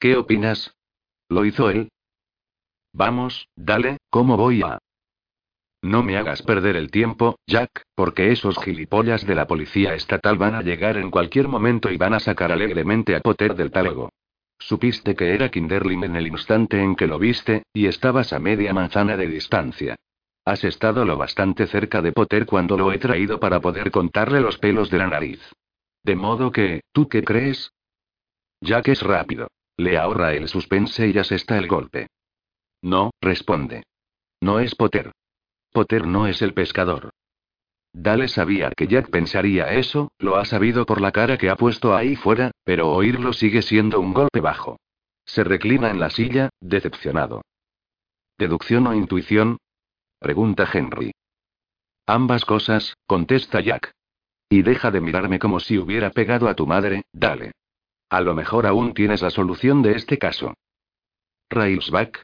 ¿Qué 0.00 0.16
opinas? 0.16 0.74
¿Lo 1.28 1.44
hizo 1.44 1.70
él? 1.70 1.88
Vamos, 2.92 3.48
dale, 3.54 3.98
¿cómo 4.10 4.36
voy 4.36 4.62
a...? 4.62 4.78
No 5.80 6.02
me 6.02 6.16
hagas 6.16 6.42
perder 6.42 6.76
el 6.76 6.90
tiempo, 6.90 7.36
Jack, 7.46 7.82
porque 7.94 8.30
esos 8.30 8.56
gilipollas 8.62 9.26
de 9.26 9.34
la 9.34 9.46
policía 9.46 9.94
estatal 9.94 10.38
van 10.38 10.54
a 10.54 10.62
llegar 10.62 10.96
en 10.96 11.10
cualquier 11.10 11.48
momento 11.48 11.90
y 11.90 11.96
van 11.96 12.14
a 12.14 12.20
sacar 12.20 12.52
alegremente 12.52 13.16
a 13.16 13.20
Potter 13.20 13.54
del 13.54 13.70
talego. 13.70 14.10
Supiste 14.58 15.16
que 15.16 15.34
era 15.34 15.50
Kinderling 15.50 16.04
en 16.04 16.16
el 16.16 16.28
instante 16.28 16.80
en 16.80 16.94
que 16.94 17.08
lo 17.08 17.18
viste, 17.18 17.64
y 17.72 17.86
estabas 17.86 18.32
a 18.32 18.38
media 18.38 18.72
manzana 18.72 19.16
de 19.16 19.26
distancia. 19.26 19.96
Has 20.44 20.64
estado 20.64 21.04
lo 21.04 21.16
bastante 21.16 21.66
cerca 21.66 22.02
de 22.02 22.12
Potter 22.12 22.46
cuando 22.46 22.76
lo 22.76 22.92
he 22.92 22.98
traído 22.98 23.38
para 23.38 23.60
poder 23.60 23.90
contarle 23.90 24.40
los 24.40 24.58
pelos 24.58 24.90
de 24.90 24.98
la 24.98 25.06
nariz. 25.06 25.40
De 26.02 26.16
modo 26.16 26.50
que, 26.50 26.82
¿tú 26.92 27.08
qué 27.08 27.22
crees? 27.22 27.72
Jack 28.60 28.88
es 28.88 29.02
rápido. 29.02 29.48
Le 29.76 29.96
ahorra 29.98 30.34
el 30.34 30.48
suspense 30.48 31.06
y 31.08 31.12
ya 31.12 31.24
se 31.24 31.36
está 31.36 31.58
el 31.58 31.68
golpe. 31.68 32.08
No, 32.82 33.12
responde. 33.20 33.84
No 34.40 34.58
es 34.58 34.74
Potter. 34.74 35.12
Potter 35.72 36.06
no 36.06 36.26
es 36.26 36.42
el 36.42 36.54
pescador. 36.54 37.10
Dale 37.92 38.26
sabía 38.26 38.70
que 38.76 38.86
Jack 38.86 39.10
pensaría 39.10 39.74
eso, 39.74 40.10
lo 40.18 40.36
ha 40.36 40.44
sabido 40.44 40.86
por 40.86 41.00
la 41.00 41.12
cara 41.12 41.38
que 41.38 41.50
ha 41.50 41.56
puesto 41.56 41.94
ahí 41.94 42.16
fuera, 42.16 42.50
pero 42.64 42.90
oírlo 42.90 43.32
sigue 43.32 43.62
siendo 43.62 44.00
un 44.00 44.12
golpe 44.12 44.40
bajo. 44.40 44.78
Se 45.24 45.44
reclina 45.44 45.90
en 45.90 46.00
la 46.00 46.10
silla, 46.10 46.50
decepcionado. 46.60 47.42
¿Deducción 48.38 48.86
o 48.86 48.94
intuición? 48.94 49.58
Pregunta 50.22 50.68
Henry. 50.72 51.10
Ambas 52.06 52.44
cosas, 52.44 52.94
contesta 53.08 53.60
Jack. 53.60 53.90
Y 54.48 54.62
deja 54.62 54.92
de 54.92 55.00
mirarme 55.00 55.40
como 55.40 55.58
si 55.58 55.78
hubiera 55.78 56.10
pegado 56.10 56.48
a 56.48 56.54
tu 56.54 56.64
madre, 56.64 57.02
dale. 57.12 57.50
A 58.08 58.20
lo 58.20 58.32
mejor 58.32 58.66
aún 58.66 58.94
tienes 58.94 59.20
la 59.20 59.30
solución 59.30 59.82
de 59.82 59.96
este 59.96 60.18
caso. 60.18 60.54
Railsback. 61.50 62.22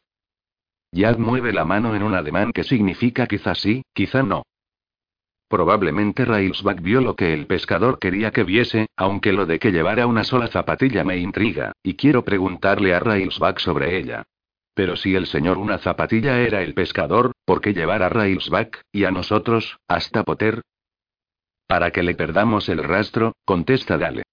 Jack 0.93 1.17
mueve 1.17 1.51
la 1.51 1.65
mano 1.65 1.93
en 1.93 2.03
un 2.03 2.13
ademán 2.13 2.53
que 2.53 2.63
significa 2.63 3.27
quizá 3.27 3.53
sí, 3.53 3.83
quizá 3.93 4.23
no. 4.23 4.43
Probablemente 5.49 6.23
Railsback 6.23 6.81
vio 6.81 7.01
lo 7.01 7.17
que 7.17 7.33
el 7.33 7.47
pescador 7.47 7.99
quería 7.99 8.31
que 8.31 8.45
viese, 8.45 8.87
aunque 8.95 9.33
lo 9.33 9.45
de 9.45 9.59
que 9.59 9.73
llevara 9.73 10.07
una 10.07 10.23
sola 10.23 10.47
zapatilla 10.47 11.03
me 11.03 11.17
intriga, 11.17 11.73
y 11.83 11.95
quiero 11.95 12.23
preguntarle 12.23 12.93
a 12.93 13.01
Railsback 13.01 13.59
sobre 13.59 13.97
ella. 13.97 14.23
Pero 14.79 14.95
si 14.95 15.13
el 15.13 15.27
señor 15.27 15.57
una 15.57 15.77
zapatilla 15.77 16.39
era 16.39 16.61
el 16.61 16.73
pescador, 16.73 17.33
¿por 17.43 17.59
qué 17.59 17.73
llevar 17.73 18.01
a 18.01 18.07
Railsback, 18.07 18.85
y 18.93 19.03
a 19.03 19.11
nosotros, 19.11 19.77
hasta 19.89 20.23
Potter? 20.23 20.61
Para 21.67 21.91
que 21.91 22.01
le 22.01 22.15
perdamos 22.15 22.69
el 22.69 22.81
rastro, 22.81 23.33
contesta 23.43 23.97
Dale. 23.97 24.23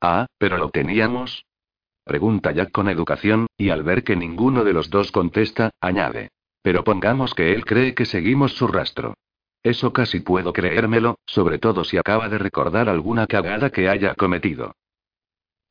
Ah, 0.00 0.26
pero 0.36 0.58
lo 0.58 0.70
teníamos. 0.70 1.44
Pregunta 2.02 2.50
Jack 2.50 2.72
con 2.72 2.88
educación, 2.88 3.46
y 3.56 3.70
al 3.70 3.84
ver 3.84 4.02
que 4.02 4.16
ninguno 4.16 4.64
de 4.64 4.72
los 4.72 4.90
dos 4.90 5.12
contesta, 5.12 5.70
añade. 5.80 6.30
Pero 6.62 6.82
pongamos 6.82 7.32
que 7.32 7.52
él 7.52 7.64
cree 7.64 7.94
que 7.94 8.04
seguimos 8.04 8.54
su 8.54 8.66
rastro. 8.66 9.14
Eso 9.62 9.92
casi 9.92 10.18
puedo 10.18 10.52
creérmelo, 10.52 11.20
sobre 11.24 11.60
todo 11.60 11.84
si 11.84 11.98
acaba 11.98 12.28
de 12.28 12.38
recordar 12.38 12.88
alguna 12.88 13.28
cagada 13.28 13.70
que 13.70 13.88
haya 13.88 14.16
cometido. 14.16 14.74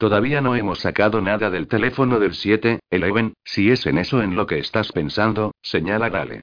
Todavía 0.02 0.42
no 0.42 0.56
hemos 0.56 0.80
sacado 0.80 1.22
nada 1.22 1.52
del 1.52 1.68
teléfono 1.68 2.20
del 2.20 2.34
7, 2.34 2.80
Eleven, 2.90 3.36
si 3.44 3.70
es 3.70 3.86
en 3.86 4.00
eso 4.00 4.24
en 4.24 4.36
lo 4.36 4.48
que 4.48 4.58
estás 4.58 4.92
pensando, 4.92 5.52
señala 5.62 6.10
Dale. 6.10 6.42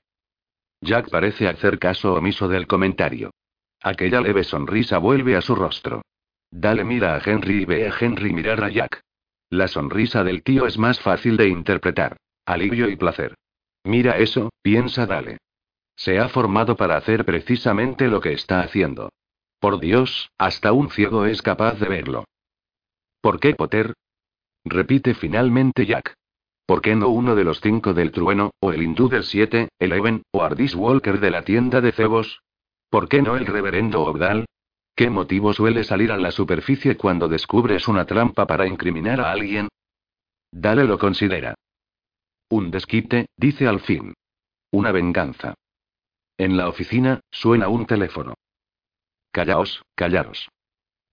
Jack 0.81 1.11
parece 1.11 1.49
hacer 1.49 1.81
caso 1.81 2.15
omiso 2.15 2.47
del 2.47 2.69
comentario. 2.69 3.33
Aquella 3.83 4.20
leve 4.20 4.45
sonrisa 4.45 4.99
vuelve 4.99 5.35
a 5.35 5.41
su 5.41 5.57
rostro. 5.57 6.03
Dale 6.53 6.85
mira 6.85 7.17
a 7.17 7.19
Henry 7.19 7.62
y 7.62 7.65
ve 7.65 7.89
a 7.89 7.93
Henry 7.99 8.33
mirar 8.33 8.62
a 8.62 8.69
Jack. 8.69 9.01
La 9.51 9.67
sonrisa 9.67 10.23
del 10.23 10.45
tío 10.45 10.65
es 10.65 10.78
más 10.78 11.01
fácil 11.01 11.37
de 11.37 11.49
interpretar. 11.49 12.17
Alivio 12.47 12.89
y 12.89 12.95
placer. 12.95 13.35
Mira 13.83 14.19
eso, 14.19 14.51
piensa 14.62 15.05
Dale. 15.05 15.39
Se 15.97 16.20
ha 16.20 16.28
formado 16.28 16.77
para 16.77 16.97
hacer 16.97 17.25
precisamente 17.25 18.07
lo 18.07 18.20
que 18.20 18.35
está 18.35 18.61
haciendo. 18.61 19.11
Por 19.59 19.81
Dios, 19.81 20.31
hasta 20.39 20.70
un 20.70 20.91
ciego 20.91 21.27
es 21.27 21.43
capaz 21.43 21.81
de 21.81 21.89
verlo. 21.89 22.25
¿Por 23.20 23.40
qué 23.40 23.55
Potter? 23.55 23.94
Repite 24.64 25.14
finalmente 25.14 25.86
Jack. 25.86 26.14
¿Por 26.66 26.82
qué 26.82 26.94
no 26.94 27.08
uno 27.08 27.34
de 27.34 27.44
los 27.44 27.60
cinco 27.60 27.94
del 27.94 28.12
trueno, 28.12 28.50
o 28.60 28.72
el 28.72 28.82
hindú 28.82 29.08
del 29.08 29.24
siete, 29.24 29.70
Eleven, 29.78 30.22
o 30.32 30.42
Ardis 30.42 30.74
Walker 30.74 31.18
de 31.18 31.30
la 31.30 31.42
tienda 31.42 31.80
de 31.80 31.92
cebos? 31.92 32.42
¿Por 32.90 33.08
qué 33.08 33.22
no 33.22 33.36
el 33.36 33.47
reverendo 33.47 34.02
Obdal? 34.02 34.47
¿Qué 34.94 35.10
motivo 35.10 35.52
suele 35.52 35.84
salir 35.84 36.12
a 36.12 36.18
la 36.18 36.30
superficie 36.30 36.97
cuando 36.97 37.28
descubres 37.28 37.88
una 37.88 38.05
trampa 38.05 38.47
para 38.47 38.66
incriminar 38.66 39.20
a 39.20 39.32
alguien? 39.32 39.68
Dale 40.50 40.84
lo 40.84 40.98
considera. 40.98 41.55
Un 42.50 42.70
desquite, 42.70 43.26
dice 43.36 43.66
al 43.66 43.80
fin. 43.80 44.14
Una 44.70 44.92
venganza. 44.92 45.55
En 46.36 46.56
la 46.56 46.68
oficina, 46.68 47.20
suena 47.30 47.68
un 47.68 47.86
teléfono. 47.86 48.34
Callaos, 49.32 49.82
callaos. 49.94 50.48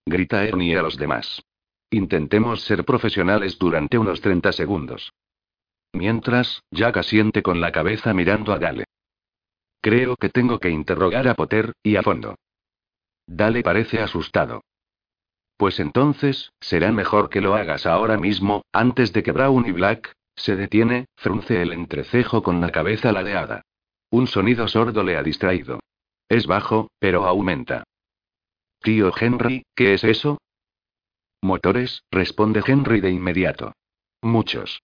Grita 0.06 0.43
Ernie 0.43 0.77
a 0.77 0.82
los 0.82 0.98
demás. 0.98 1.42
Intentemos 1.90 2.62
ser 2.62 2.84
profesionales 2.84 3.58
durante 3.58 3.98
unos 3.98 4.22
30 4.22 4.52
segundos. 4.52 5.14
Mientras, 5.94 6.62
Jack 6.72 6.98
asiente 6.98 7.42
con 7.42 7.62
la 7.62 7.72
cabeza 7.72 8.14
mirando 8.14 8.52
a 8.54 8.60
Dale. 8.60 8.86
Creo 9.82 10.16
que 10.16 10.30
tengo 10.30 10.60
que 10.60 10.70
interrogar 10.70 11.28
a 11.28 11.36
Potter, 11.36 11.74
y 11.84 11.96
a 11.96 12.04
fondo. 12.04 12.36
Dale 13.28 13.62
parece 13.62 14.02
asustado. 14.02 14.62
Pues 15.58 15.80
entonces, 15.80 16.52
será 16.60 16.92
mejor 16.92 17.30
que 17.30 17.40
lo 17.40 17.56
hagas 17.56 17.86
ahora 17.86 18.18
mismo, 18.18 18.64
antes 18.74 19.14
de 19.14 19.24
que 19.24 19.32
Brown 19.32 19.66
y 19.66 19.72
Black, 19.72 20.14
se 20.36 20.56
detiene, 20.56 21.06
frunce 21.16 21.62
el 21.62 21.72
entrecejo 21.72 22.44
con 22.44 22.60
la 22.60 22.72
cabeza 22.72 23.12
ladeada. 23.12 23.62
Un 24.10 24.28
sonido 24.28 24.68
sordo 24.68 25.04
le 25.04 25.16
ha 25.16 25.24
distraído. 25.24 25.80
Es 26.28 26.46
bajo, 26.46 26.90
pero 27.00 27.26
aumenta. 27.26 27.84
Tío 28.82 29.12
Henry, 29.18 29.64
¿qué 29.76 29.94
es 29.94 30.04
eso? 30.04 30.40
Motores, 31.46 32.04
responde 32.10 32.64
Henry 32.66 33.02
de 33.02 33.12
inmediato. 33.12 33.74
Muchos. 34.24 34.82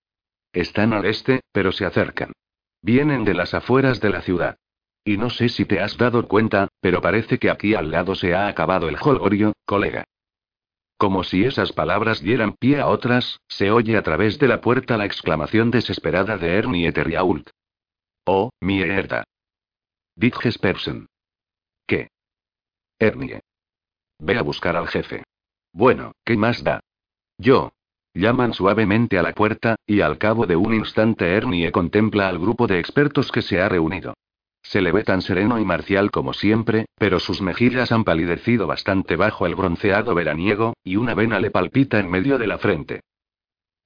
Están 0.53 0.93
al 0.93 1.05
este, 1.05 1.41
pero 1.51 1.71
se 1.71 1.85
acercan. 1.85 2.33
Vienen 2.83 3.25
de 3.25 3.33
las 3.33 3.55
afueras 3.55 3.99
de 3.99 4.11
la 4.11 4.21
ciudad. 4.21 4.57
Y 5.03 5.17
no 5.17 5.31
sé 5.31 5.49
si 5.49 5.65
te 5.65 5.79
has 5.79 5.97
dado 5.97 6.27
cuenta, 6.27 6.67
pero 6.79 7.01
parece 7.01 7.39
que 7.39 7.49
aquí 7.49 7.73
al 7.73 7.89
lado 7.89 8.13
se 8.13 8.35
ha 8.35 8.47
acabado 8.47 8.89
el 8.89 8.97
jolgorio, 8.97 9.53
colega. 9.65 10.03
Como 10.97 11.23
si 11.23 11.45
esas 11.45 11.73
palabras 11.73 12.21
dieran 12.21 12.53
pie 12.53 12.79
a 12.79 12.87
otras, 12.87 13.39
se 13.47 13.71
oye 13.71 13.97
a 13.97 14.03
través 14.03 14.37
de 14.37 14.47
la 14.47 14.61
puerta 14.61 14.97
la 14.97 15.05
exclamación 15.05 15.71
desesperada 15.71 16.37
de 16.37 16.57
Ernie 16.57 16.87
Eteriault. 16.87 17.49
Oh, 18.23 18.51
mierda. 18.61 19.23
Dick 20.15 20.37
Jespersen. 20.39 21.07
¿Qué? 21.87 22.09
Ernie. 22.99 23.39
Ve 24.19 24.37
a 24.37 24.43
buscar 24.43 24.75
al 24.75 24.87
jefe. 24.87 25.23
Bueno, 25.73 26.13
¿qué 26.25 26.37
más 26.37 26.63
da? 26.63 26.81
Yo. 27.37 27.71
Llaman 28.13 28.53
suavemente 28.53 29.17
a 29.17 29.23
la 29.23 29.31
puerta, 29.33 29.77
y 29.85 30.01
al 30.01 30.17
cabo 30.17 30.45
de 30.45 30.57
un 30.57 30.73
instante 30.73 31.33
Ernie 31.33 31.71
contempla 31.71 32.27
al 32.27 32.39
grupo 32.39 32.67
de 32.67 32.77
expertos 32.77 33.31
que 33.31 33.41
se 33.41 33.61
ha 33.61 33.69
reunido. 33.69 34.15
Se 34.61 34.81
le 34.81 34.91
ve 34.91 35.03
tan 35.03 35.21
sereno 35.21 35.59
y 35.59 35.65
marcial 35.65 36.11
como 36.11 36.33
siempre, 36.33 36.85
pero 36.97 37.19
sus 37.19 37.41
mejillas 37.41 37.91
han 37.91 38.03
palidecido 38.03 38.67
bastante 38.67 39.15
bajo 39.15 39.45
el 39.45 39.55
bronceado 39.55 40.13
veraniego, 40.13 40.73
y 40.83 40.97
una 40.97 41.13
vena 41.13 41.39
le 41.39 41.51
palpita 41.51 41.99
en 41.99 42.11
medio 42.11 42.37
de 42.37 42.47
la 42.47 42.57
frente. 42.57 43.01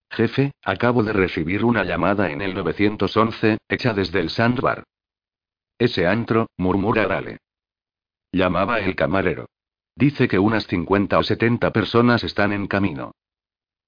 Jefe, 0.09 0.51
acabo 0.64 1.03
de 1.03 1.14
recibir 1.14 1.64
una 1.64 1.83
llamada 1.83 2.31
en 2.31 2.41
el 2.41 2.53
911, 2.55 3.57
hecha 3.69 3.93
desde 3.93 4.19
el 4.19 4.30
sandbar. 4.30 4.83
Ese 5.77 6.07
antro, 6.07 6.47
murmura 6.57 7.07
Dale. 7.07 7.38
Llamaba 8.31 8.80
el 8.80 8.95
camarero. 8.95 9.47
Dice 9.95 10.27
que 10.27 10.40
unas 10.40 10.67
50 10.67 11.17
o 11.17 11.24
70 11.24 11.72
personas 11.72 12.24
están 12.24 12.51
en 12.51 12.67
camino. 12.67 13.11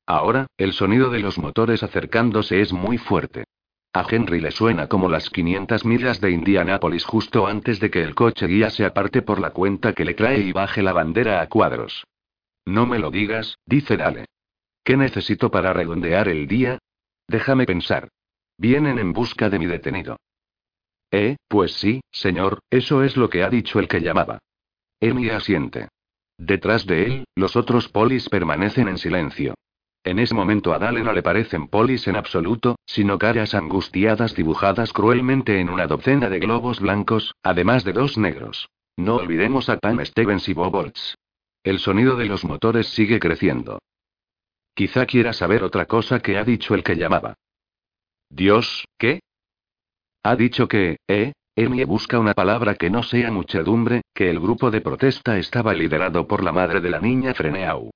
Ahora, 0.05 0.47
el 0.57 0.71
sonido 0.71 1.09
de 1.09 1.19
los 1.19 1.37
motores 1.37 1.83
acercándose 1.83 2.61
es 2.61 2.71
muy 2.71 2.97
fuerte. 2.97 3.43
A 3.93 4.05
Henry 4.09 4.39
le 4.39 4.51
suena 4.51 4.87
como 4.87 5.09
las 5.09 5.29
500 5.29 5.83
millas 5.83 6.21
de 6.21 6.31
Indianápolis 6.31 7.03
justo 7.03 7.47
antes 7.47 7.79
de 7.79 7.89
que 7.89 8.03
el 8.03 8.15
coche 8.15 8.47
guía 8.47 8.69
se 8.69 8.85
aparte 8.85 9.21
por 9.21 9.39
la 9.39 9.49
cuenta 9.49 9.93
que 9.93 10.05
le 10.05 10.13
trae 10.13 10.39
y 10.39 10.53
baje 10.53 10.81
la 10.81 10.93
bandera 10.93 11.41
a 11.41 11.49
cuadros. 11.49 12.05
No 12.65 12.85
me 12.85 12.99
lo 12.99 13.11
digas, 13.11 13.57
dice 13.65 13.97
Dale. 13.97 14.25
¿Qué 14.83 14.95
necesito 14.95 15.51
para 15.51 15.73
redondear 15.73 16.29
el 16.29 16.47
día? 16.47 16.79
Déjame 17.27 17.65
pensar. 17.65 18.07
Vienen 18.57 18.99
en 18.99 19.11
busca 19.11 19.49
de 19.49 19.59
mi 19.59 19.65
detenido. 19.65 20.17
Eh, 21.11 21.35
pues 21.47 21.73
sí, 21.73 22.01
señor, 22.11 22.59
eso 22.69 23.03
es 23.03 23.17
lo 23.17 23.29
que 23.29 23.43
ha 23.43 23.49
dicho 23.49 23.79
el 23.79 23.87
que 23.87 23.99
llamaba. 23.99 24.39
Emi 24.99 25.29
asiente. 25.29 25.89
Detrás 26.37 26.85
de 26.85 27.03
él, 27.05 27.23
los 27.35 27.55
otros 27.55 27.89
polis 27.89 28.29
permanecen 28.29 28.87
en 28.87 28.97
silencio. 28.97 29.55
En 30.03 30.19
ese 30.19 30.33
momento 30.33 30.73
a 30.73 30.79
Dale 30.79 31.01
no 31.01 31.11
le 31.11 31.23
parecen 31.23 31.67
polis 31.67 32.07
en 32.07 32.15
absoluto, 32.15 32.77
sino 32.85 33.17
caras 33.17 33.53
angustiadas 33.53 34.35
dibujadas 34.35 34.93
cruelmente 34.93 35.59
en 35.59 35.69
una 35.69 35.87
docena 35.87 36.29
de 36.29 36.39
globos 36.39 36.79
blancos, 36.79 37.33
además 37.43 37.83
de 37.83 37.93
dos 37.93 38.17
negros. 38.17 38.69
No 38.95 39.15
olvidemos 39.15 39.67
a 39.69 39.77
Pam 39.77 40.03
Stevens 40.05 40.47
y 40.47 40.53
Bob. 40.53 40.93
El 41.63 41.79
sonido 41.79 42.15
de 42.15 42.25
los 42.25 42.45
motores 42.45 42.87
sigue 42.87 43.19
creciendo. 43.19 43.79
Quizá 44.73 45.05
quiera 45.05 45.33
saber 45.33 45.63
otra 45.63 45.85
cosa 45.85 46.19
que 46.19 46.37
ha 46.37 46.43
dicho 46.43 46.73
el 46.73 46.83
que 46.83 46.95
llamaba. 46.95 47.33
Dios, 48.29 48.85
¿qué? 48.97 49.19
Ha 50.23 50.35
dicho 50.35 50.67
que, 50.67 50.97
eh, 51.07 51.33
Emie 51.59 51.85
busca 51.85 52.19
una 52.19 52.35
palabra 52.35 52.75
que 52.75 52.91
no 52.91 53.01
sea 53.01 53.31
muchedumbre, 53.31 54.03
que 54.13 54.29
el 54.29 54.39
grupo 54.39 54.69
de 54.69 54.79
protesta 54.79 55.39
estaba 55.39 55.73
liderado 55.73 56.27
por 56.27 56.43
la 56.43 56.51
madre 56.51 56.81
de 56.81 56.91
la 56.91 56.99
niña 56.99 57.33
Freneau. 57.33 57.89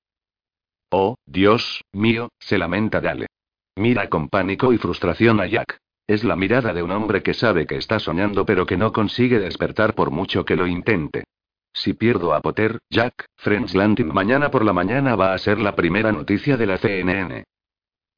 Oh, 0.90 1.14
Dios 1.24 1.80
mío, 1.92 2.30
se 2.40 2.58
lamenta 2.58 3.00
Dale. 3.00 3.28
Mira 3.76 4.08
con 4.08 4.28
pánico 4.28 4.72
y 4.72 4.78
frustración 4.78 5.40
a 5.40 5.46
Jack. 5.46 5.78
Es 6.08 6.24
la 6.24 6.34
mirada 6.34 6.74
de 6.74 6.82
un 6.82 6.90
hombre 6.90 7.22
que 7.22 7.34
sabe 7.34 7.68
que 7.68 7.76
está 7.76 8.00
soñando 8.00 8.44
pero 8.44 8.66
que 8.66 8.76
no 8.76 8.92
consigue 8.92 9.38
despertar 9.38 9.94
por 9.94 10.10
mucho 10.10 10.44
que 10.44 10.56
lo 10.56 10.66
intente. 10.66 11.22
Si 11.72 11.94
pierdo 11.94 12.34
a 12.34 12.40
Potter, 12.40 12.80
Jack, 12.90 13.26
Friends 13.36 13.76
Landing 13.76 14.12
mañana 14.12 14.50
por 14.50 14.64
la 14.64 14.72
mañana 14.72 15.14
va 15.14 15.34
a 15.34 15.38
ser 15.38 15.60
la 15.60 15.76
primera 15.76 16.10
noticia 16.10 16.56
de 16.56 16.66
la 16.66 16.78
CNN. 16.78 17.44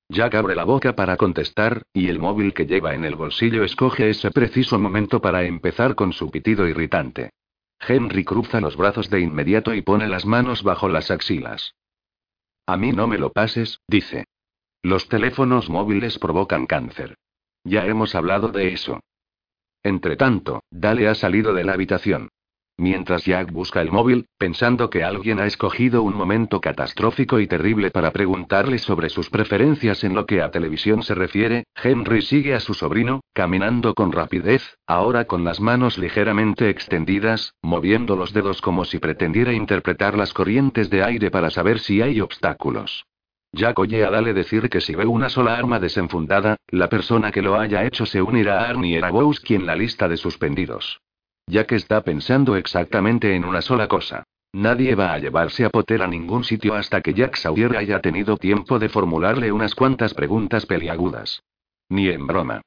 Jack 0.09 0.35
abre 0.35 0.55
la 0.55 0.65
boca 0.65 0.95
para 0.95 1.17
contestar, 1.17 1.83
y 1.93 2.09
el 2.09 2.19
móvil 2.19 2.53
que 2.53 2.67
lleva 2.67 2.95
en 2.95 3.05
el 3.05 3.15
bolsillo 3.15 3.65
escoge 3.65 4.11
ese 4.11 4.31
preciso 4.31 4.79
momento 4.79 5.21
para 5.21 5.45
empezar 5.45 5.95
con 5.95 6.13
su 6.13 6.31
pitido 6.31 6.69
irritante. 6.69 7.31
Henry 7.81 8.25
cruza 8.25 8.61
los 8.61 8.77
brazos 8.77 9.11
de 9.11 9.21
inmediato 9.21 9.75
y 9.75 9.83
pone 9.83 10.09
las 10.09 10.27
manos 10.27 10.63
bajo 10.63 10.89
las 10.89 11.11
axilas. 11.11 11.75
A 12.67 12.77
mí 12.77 12.93
no 12.93 13.07
me 13.07 13.19
lo 13.19 13.33
pases, 13.33 13.81
dice. 13.89 14.27
Los 14.83 15.09
teléfonos 15.09 15.69
móviles 15.69 16.19
provocan 16.19 16.67
cáncer. 16.67 17.17
Ya 17.65 17.87
hemos 17.87 18.15
hablado 18.15 18.49
de 18.49 18.73
eso. 18.73 19.01
Entretanto, 19.83 20.63
Dale 20.71 21.09
ha 21.09 21.15
salido 21.15 21.55
de 21.55 21.65
la 21.65 21.73
habitación. 21.75 22.29
Mientras 22.77 23.25
Jack 23.25 23.53
busca 23.53 23.81
el 23.81 23.93
móvil, 23.93 24.27
pensando 24.37 24.91
que 24.91 25.05
alguien 25.05 25.39
ha 25.39 25.47
escogido 25.47 26.03
un 26.03 26.17
momento 26.17 26.61
catastrófico 26.61 27.39
y 27.39 27.47
terrible 27.47 27.93
para 27.93 28.11
preguntarle 28.11 28.79
sobre 28.79 29.11
sus 29.11 29.31
preferencias 29.31 30.03
en 30.03 30.15
lo 30.15 30.27
que 30.27 30.43
a 30.43 30.51
televisión 30.51 31.05
se 31.05 31.15
refiere, 31.15 31.65
Henry 31.81 32.21
sigue 32.23 32.53
a 32.53 32.59
su 32.59 32.75
sobrino, 32.75 33.21
caminando 33.33 33.95
con 33.95 34.11
rapidez, 34.11 34.77
ahora 34.89 35.27
con 35.27 35.45
las 35.45 35.61
manos 35.61 35.99
ligeramente 35.99 36.69
extendidas, 36.69 37.55
moviendo 37.63 38.17
los 38.17 38.33
dedos 38.33 38.61
como 38.61 38.85
si 38.85 38.99
pretendiera 38.99 39.53
interpretar 39.53 40.19
las 40.19 40.33
corrientes 40.33 40.91
de 40.91 41.05
aire 41.05 41.31
para 41.31 41.51
saber 41.51 41.79
si 41.79 42.03
hay 42.03 42.21
obstáculos. 42.21 43.05
Jack 43.53 43.79
oye 43.79 44.05
a 44.05 44.11
Dale 44.11 44.35
decir 44.35 44.69
que 44.69 44.81
si 44.81 44.97
ve 44.97 45.07
una 45.07 45.29
sola 45.29 45.57
arma 45.57 45.79
desenfundada, 45.79 46.57
la 46.67 46.89
persona 46.89 47.31
que 47.31 47.41
lo 47.41 47.55
haya 47.55 47.85
hecho 47.85 48.05
se 48.05 48.21
unirá 48.21 48.63
a 48.63 48.69
Arnie 48.71 48.99
Erabowski 48.99 49.55
en 49.55 49.65
la 49.65 49.77
lista 49.77 50.09
de 50.09 50.17
suspendidos. 50.17 51.01
Ya 51.47 51.67
que 51.67 51.77
está 51.77 52.03
pensando 52.03 52.57
exactamente 52.57 53.35
en 53.35 53.45
una 53.45 53.63
sola 53.63 53.87
cosa. 53.89 54.25
Nadie 54.53 54.95
va 54.95 55.13
a 55.13 55.19
llevarse 55.19 55.65
a 55.65 55.71
Potter 55.71 56.03
a 56.03 56.07
ningún 56.07 56.45
sitio 56.45 56.75
hasta 56.75 57.01
que 57.01 57.13
Jack 57.13 57.37
Sawyer 57.37 57.77
haya 57.77 58.01
tenido 58.01 58.37
tiempo 58.37 58.79
de 58.79 58.89
formularle 58.89 59.51
unas 59.51 59.75
cuantas 59.75 60.15
preguntas 60.15 60.65
peliagudas. 60.65 61.43
Ni 61.89 62.09
en 62.09 62.27
broma. 62.27 62.63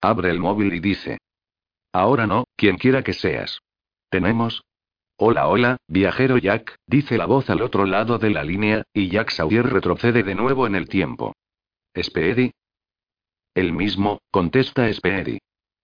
Abre 0.00 0.30
el 0.30 0.38
móvil 0.38 0.72
y 0.74 0.80
dice. 0.80 1.18
Ahora 1.92 2.26
no, 2.26 2.44
quien 2.56 2.78
quiera 2.78 3.02
que 3.02 3.12
seas. 3.12 3.60
Tenemos. 4.10 4.62
Hola, 5.16 5.48
hola, 5.48 5.76
viajero 5.88 6.38
Jack, 6.38 6.76
dice 6.86 7.18
la 7.18 7.26
voz 7.26 7.50
al 7.50 7.62
otro 7.62 7.84
lado 7.84 8.18
de 8.18 8.30
la 8.30 8.42
línea, 8.42 8.82
y 8.92 9.08
Jack 9.08 9.30
Sawyer 9.30 9.66
retrocede 9.66 10.22
de 10.22 10.34
nuevo 10.34 10.66
en 10.66 10.74
el 10.74 10.88
tiempo. 10.88 11.34
¿Speedy? 11.96 12.52
El 13.54 13.72
mismo, 13.72 14.20
contesta 14.30 14.90
Speedy. 14.92 15.38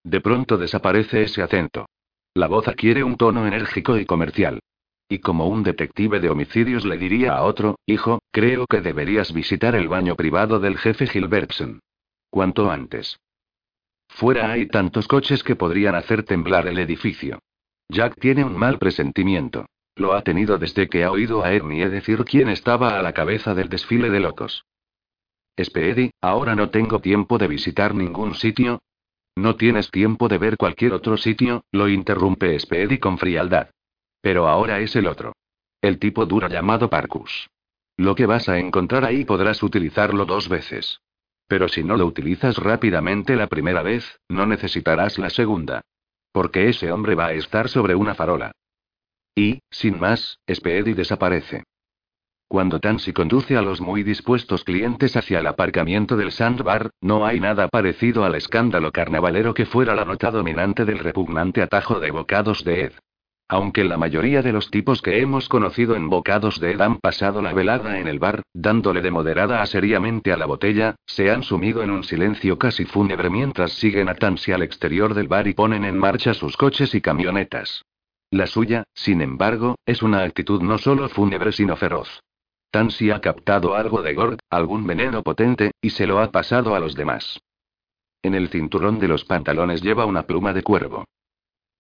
De 0.04 0.20
pronto 0.20 0.56
desaparece 0.56 1.22
ese 1.22 1.42
acento. 1.42 1.86
La 2.34 2.46
voz 2.46 2.68
adquiere 2.68 3.02
un 3.02 3.16
tono 3.16 3.46
enérgico 3.46 3.98
y 3.98 4.06
comercial. 4.06 4.60
Y 5.08 5.20
como 5.20 5.48
un 5.48 5.62
detective 5.62 6.20
de 6.20 6.28
homicidios 6.28 6.84
le 6.84 6.98
diría 6.98 7.34
a 7.34 7.42
otro, 7.42 7.78
hijo, 7.86 8.20
creo 8.30 8.66
que 8.66 8.80
deberías 8.80 9.32
visitar 9.32 9.74
el 9.74 9.88
baño 9.88 10.16
privado 10.16 10.60
del 10.60 10.76
jefe 10.76 11.06
Gilbertson. 11.06 11.80
Cuanto 12.30 12.70
antes. 12.70 13.18
Fuera 14.08 14.52
hay 14.52 14.66
tantos 14.66 15.08
coches 15.08 15.42
que 15.42 15.56
podrían 15.56 15.94
hacer 15.94 16.24
temblar 16.24 16.66
el 16.66 16.78
edificio. 16.78 17.38
Jack 17.88 18.20
tiene 18.20 18.44
un 18.44 18.56
mal 18.56 18.78
presentimiento. 18.78 19.66
Lo 19.96 20.12
ha 20.12 20.22
tenido 20.22 20.58
desde 20.58 20.88
que 20.88 21.04
ha 21.04 21.10
oído 21.10 21.42
a 21.42 21.52
Ernie 21.52 21.88
decir 21.88 22.24
quién 22.24 22.48
estaba 22.48 22.98
a 22.98 23.02
la 23.02 23.12
cabeza 23.12 23.54
del 23.54 23.68
desfile 23.68 24.10
de 24.10 24.20
locos. 24.20 24.64
Speedy, 25.60 26.10
ahora 26.20 26.54
no 26.54 26.70
tengo 26.70 27.00
tiempo 27.00 27.38
de 27.38 27.48
visitar 27.48 27.94
ningún 27.94 28.34
sitio, 28.34 28.80
¿No 29.38 29.54
tienes 29.54 29.92
tiempo 29.92 30.26
de 30.26 30.36
ver 30.36 30.56
cualquier 30.56 30.92
otro 30.92 31.16
sitio? 31.16 31.62
Lo 31.70 31.88
interrumpe 31.88 32.58
Speedy 32.58 32.98
con 32.98 33.18
frialdad. 33.18 33.70
Pero 34.20 34.48
ahora 34.48 34.80
es 34.80 34.96
el 34.96 35.06
otro. 35.06 35.32
El 35.80 36.00
tipo 36.00 36.26
duro 36.26 36.48
llamado 36.48 36.90
Parcus. 36.90 37.48
Lo 37.96 38.16
que 38.16 38.26
vas 38.26 38.48
a 38.48 38.58
encontrar 38.58 39.04
ahí 39.04 39.24
podrás 39.24 39.62
utilizarlo 39.62 40.24
dos 40.24 40.48
veces. 40.48 41.02
Pero 41.46 41.68
si 41.68 41.84
no 41.84 41.96
lo 41.96 42.04
utilizas 42.04 42.56
rápidamente 42.56 43.36
la 43.36 43.46
primera 43.46 43.84
vez, 43.84 44.18
no 44.28 44.44
necesitarás 44.44 45.20
la 45.20 45.30
segunda. 45.30 45.82
Porque 46.32 46.68
ese 46.68 46.90
hombre 46.90 47.14
va 47.14 47.26
a 47.26 47.32
estar 47.34 47.68
sobre 47.68 47.94
una 47.94 48.16
farola. 48.16 48.50
Y, 49.36 49.60
sin 49.70 50.00
más, 50.00 50.40
Speedy 50.52 50.94
desaparece. 50.94 51.62
Cuando 52.50 52.80
Tansy 52.80 53.12
conduce 53.12 53.58
a 53.58 53.62
los 53.62 53.82
muy 53.82 54.02
dispuestos 54.02 54.64
clientes 54.64 55.14
hacia 55.18 55.40
el 55.40 55.46
aparcamiento 55.46 56.16
del 56.16 56.32
Sandbar, 56.32 56.92
no 57.02 57.26
hay 57.26 57.40
nada 57.40 57.68
parecido 57.68 58.24
al 58.24 58.34
escándalo 58.36 58.90
carnavalero 58.90 59.52
que 59.52 59.66
fuera 59.66 59.94
la 59.94 60.06
nota 60.06 60.30
dominante 60.30 60.86
del 60.86 60.98
repugnante 60.98 61.60
atajo 61.60 62.00
de 62.00 62.10
bocados 62.10 62.64
de 62.64 62.84
Ed. 62.84 62.92
Aunque 63.50 63.84
la 63.84 63.98
mayoría 63.98 64.40
de 64.40 64.52
los 64.52 64.70
tipos 64.70 65.02
que 65.02 65.20
hemos 65.20 65.50
conocido 65.50 65.94
en 65.94 66.08
bocados 66.08 66.58
de 66.58 66.70
Ed 66.70 66.80
han 66.80 66.96
pasado 67.00 67.42
la 67.42 67.52
velada 67.52 67.98
en 67.98 68.08
el 68.08 68.18
bar, 68.18 68.40
dándole 68.54 69.02
de 69.02 69.10
moderada 69.10 69.60
a 69.60 69.66
seriamente 69.66 70.32
a 70.32 70.38
la 70.38 70.46
botella, 70.46 70.94
se 71.04 71.30
han 71.30 71.42
sumido 71.42 71.82
en 71.82 71.90
un 71.90 72.02
silencio 72.02 72.58
casi 72.58 72.86
fúnebre 72.86 73.28
mientras 73.28 73.72
siguen 73.72 74.08
a 74.08 74.14
Tansy 74.14 74.52
al 74.52 74.62
exterior 74.62 75.12
del 75.12 75.28
bar 75.28 75.48
y 75.48 75.52
ponen 75.52 75.84
en 75.84 75.98
marcha 75.98 76.32
sus 76.32 76.56
coches 76.56 76.94
y 76.94 77.02
camionetas. 77.02 77.84
La 78.30 78.46
suya, 78.46 78.84
sin 78.94 79.20
embargo, 79.20 79.76
es 79.84 80.02
una 80.02 80.22
actitud 80.22 80.62
no 80.62 80.78
solo 80.78 81.10
fúnebre 81.10 81.52
sino 81.52 81.76
feroz. 81.76 82.22
Tansy 82.70 83.10
ha 83.10 83.20
captado 83.20 83.74
algo 83.74 84.02
de 84.02 84.14
Gord, 84.14 84.38
algún 84.50 84.86
veneno 84.86 85.22
potente, 85.22 85.72
y 85.80 85.90
se 85.90 86.06
lo 86.06 86.20
ha 86.20 86.30
pasado 86.30 86.74
a 86.74 86.80
los 86.80 86.94
demás. 86.94 87.40
En 88.22 88.34
el 88.34 88.48
cinturón 88.48 88.98
de 88.98 89.08
los 89.08 89.24
pantalones 89.24 89.80
lleva 89.80 90.04
una 90.04 90.24
pluma 90.24 90.52
de 90.52 90.62
cuervo. 90.62 91.04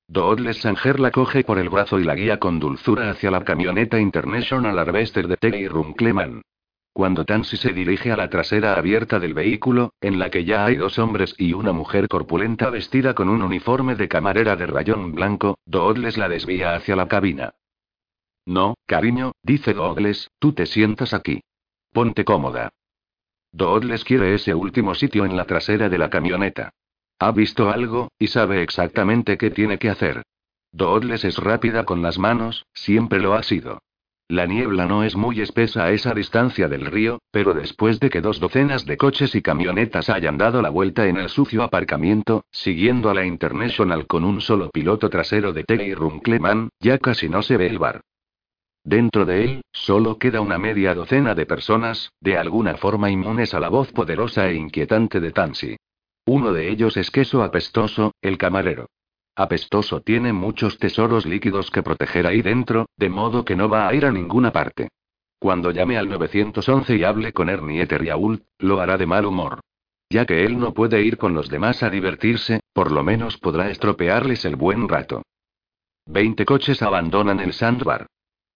Doodles 0.06 0.62
Sanger 0.62 0.98
la 0.98 1.10
coge 1.10 1.44
por 1.44 1.58
el 1.58 1.68
brazo 1.68 2.00
y 2.00 2.04
la 2.04 2.14
guía 2.14 2.38
con 2.38 2.58
dulzura 2.58 3.10
hacia 3.10 3.30
la 3.30 3.44
camioneta 3.44 4.00
International 4.00 4.78
Harvester 4.78 5.28
de 5.28 5.36
Terry 5.36 5.68
Runkleman. 5.68 6.40
Cuando 6.94 7.26
Tansy 7.26 7.58
se 7.58 7.74
dirige 7.74 8.10
a 8.10 8.16
la 8.16 8.30
trasera 8.30 8.74
abierta 8.74 9.20
del 9.20 9.34
vehículo, 9.34 9.92
en 10.00 10.18
la 10.18 10.30
que 10.30 10.44
ya 10.44 10.64
hay 10.64 10.76
dos 10.76 10.98
hombres 10.98 11.34
y 11.36 11.52
una 11.52 11.72
mujer 11.72 12.08
corpulenta 12.08 12.70
vestida 12.70 13.14
con 13.14 13.28
un 13.28 13.42
uniforme 13.42 13.94
de 13.94 14.08
camarera 14.08 14.56
de 14.56 14.66
rayón 14.66 15.12
blanco, 15.12 15.58
Doodles 15.66 16.16
la 16.16 16.30
desvía 16.30 16.74
hacia 16.74 16.96
la 16.96 17.06
cabina. 17.06 17.52
No, 18.46 18.74
cariño, 18.88 19.32
dice 19.44 19.74
Doodles, 19.74 20.32
tú 20.40 20.52
te 20.52 20.66
sientas 20.66 21.14
aquí. 21.14 21.42
Ponte 21.92 22.24
cómoda. 22.24 22.70
Doodles 23.52 24.02
quiere 24.02 24.34
ese 24.34 24.54
último 24.54 24.94
sitio 24.96 25.24
en 25.24 25.36
la 25.36 25.44
trasera 25.44 25.88
de 25.88 25.98
la 25.98 26.10
camioneta. 26.10 26.70
Ha 27.20 27.30
visto 27.30 27.70
algo, 27.70 28.10
y 28.18 28.26
sabe 28.28 28.62
exactamente 28.62 29.38
qué 29.38 29.50
tiene 29.50 29.78
que 29.78 29.90
hacer. 29.90 30.22
Doodles 30.72 31.24
es 31.24 31.36
rápida 31.38 31.84
con 31.84 32.02
las 32.02 32.18
manos, 32.18 32.66
siempre 32.72 33.20
lo 33.20 33.34
ha 33.34 33.42
sido. 33.42 33.80
La 34.30 34.44
niebla 34.44 34.84
no 34.84 35.04
es 35.04 35.16
muy 35.16 35.40
espesa 35.40 35.84
a 35.84 35.90
esa 35.90 36.12
distancia 36.12 36.68
del 36.68 36.84
río, 36.84 37.18
pero 37.30 37.54
después 37.54 37.98
de 37.98 38.10
que 38.10 38.20
dos 38.20 38.40
docenas 38.40 38.84
de 38.84 38.98
coches 38.98 39.34
y 39.34 39.40
camionetas 39.40 40.10
hayan 40.10 40.36
dado 40.36 40.60
la 40.60 40.68
vuelta 40.68 41.06
en 41.06 41.16
el 41.16 41.30
sucio 41.30 41.62
aparcamiento, 41.62 42.44
siguiendo 42.50 43.08
a 43.08 43.14
la 43.14 43.24
International 43.24 44.06
con 44.06 44.24
un 44.24 44.42
solo 44.42 44.70
piloto 44.70 45.08
trasero 45.08 45.54
de 45.54 45.64
Terry 45.64 45.94
Runkleman, 45.94 46.68
ya 46.80 46.98
casi 46.98 47.30
no 47.30 47.40
se 47.42 47.56
ve 47.56 47.68
el 47.68 47.78
bar. 47.78 48.02
Dentro 48.88 49.26
de 49.26 49.44
él, 49.44 49.60
solo 49.70 50.18
queda 50.18 50.40
una 50.40 50.56
media 50.56 50.94
docena 50.94 51.34
de 51.34 51.44
personas, 51.44 52.10
de 52.22 52.38
alguna 52.38 52.78
forma 52.78 53.10
inmunes 53.10 53.52
a 53.52 53.60
la 53.60 53.68
voz 53.68 53.92
poderosa 53.92 54.48
e 54.48 54.54
inquietante 54.54 55.20
de 55.20 55.30
Tansy. 55.30 55.76
Uno 56.24 56.54
de 56.54 56.70
ellos 56.70 56.96
es 56.96 57.10
queso 57.10 57.42
apestoso, 57.42 58.12
el 58.22 58.38
camarero. 58.38 58.86
Apestoso 59.36 60.00
tiene 60.00 60.32
muchos 60.32 60.78
tesoros 60.78 61.26
líquidos 61.26 61.70
que 61.70 61.82
proteger 61.82 62.26
ahí 62.26 62.40
dentro, 62.40 62.86
de 62.96 63.10
modo 63.10 63.44
que 63.44 63.56
no 63.56 63.68
va 63.68 63.86
a 63.86 63.94
ir 63.94 64.06
a 64.06 64.10
ninguna 64.10 64.52
parte. 64.52 64.88
Cuando 65.38 65.70
llame 65.70 65.98
al 65.98 66.08
911 66.08 66.96
y 66.96 67.04
hable 67.04 67.34
con 67.34 67.50
Ernie 67.50 67.82
Eteriault, 67.82 68.42
lo 68.58 68.80
hará 68.80 68.96
de 68.96 69.04
mal 69.04 69.26
humor. 69.26 69.60
Ya 70.08 70.24
que 70.24 70.46
él 70.46 70.58
no 70.58 70.72
puede 70.72 71.02
ir 71.02 71.18
con 71.18 71.34
los 71.34 71.50
demás 71.50 71.82
a 71.82 71.90
divertirse, 71.90 72.60
por 72.72 72.90
lo 72.90 73.04
menos 73.04 73.36
podrá 73.36 73.68
estropearles 73.68 74.46
el 74.46 74.56
buen 74.56 74.88
rato. 74.88 75.20
Veinte 76.06 76.46
coches 76.46 76.80
abandonan 76.80 77.40
el 77.40 77.52
sandbar. 77.52 78.06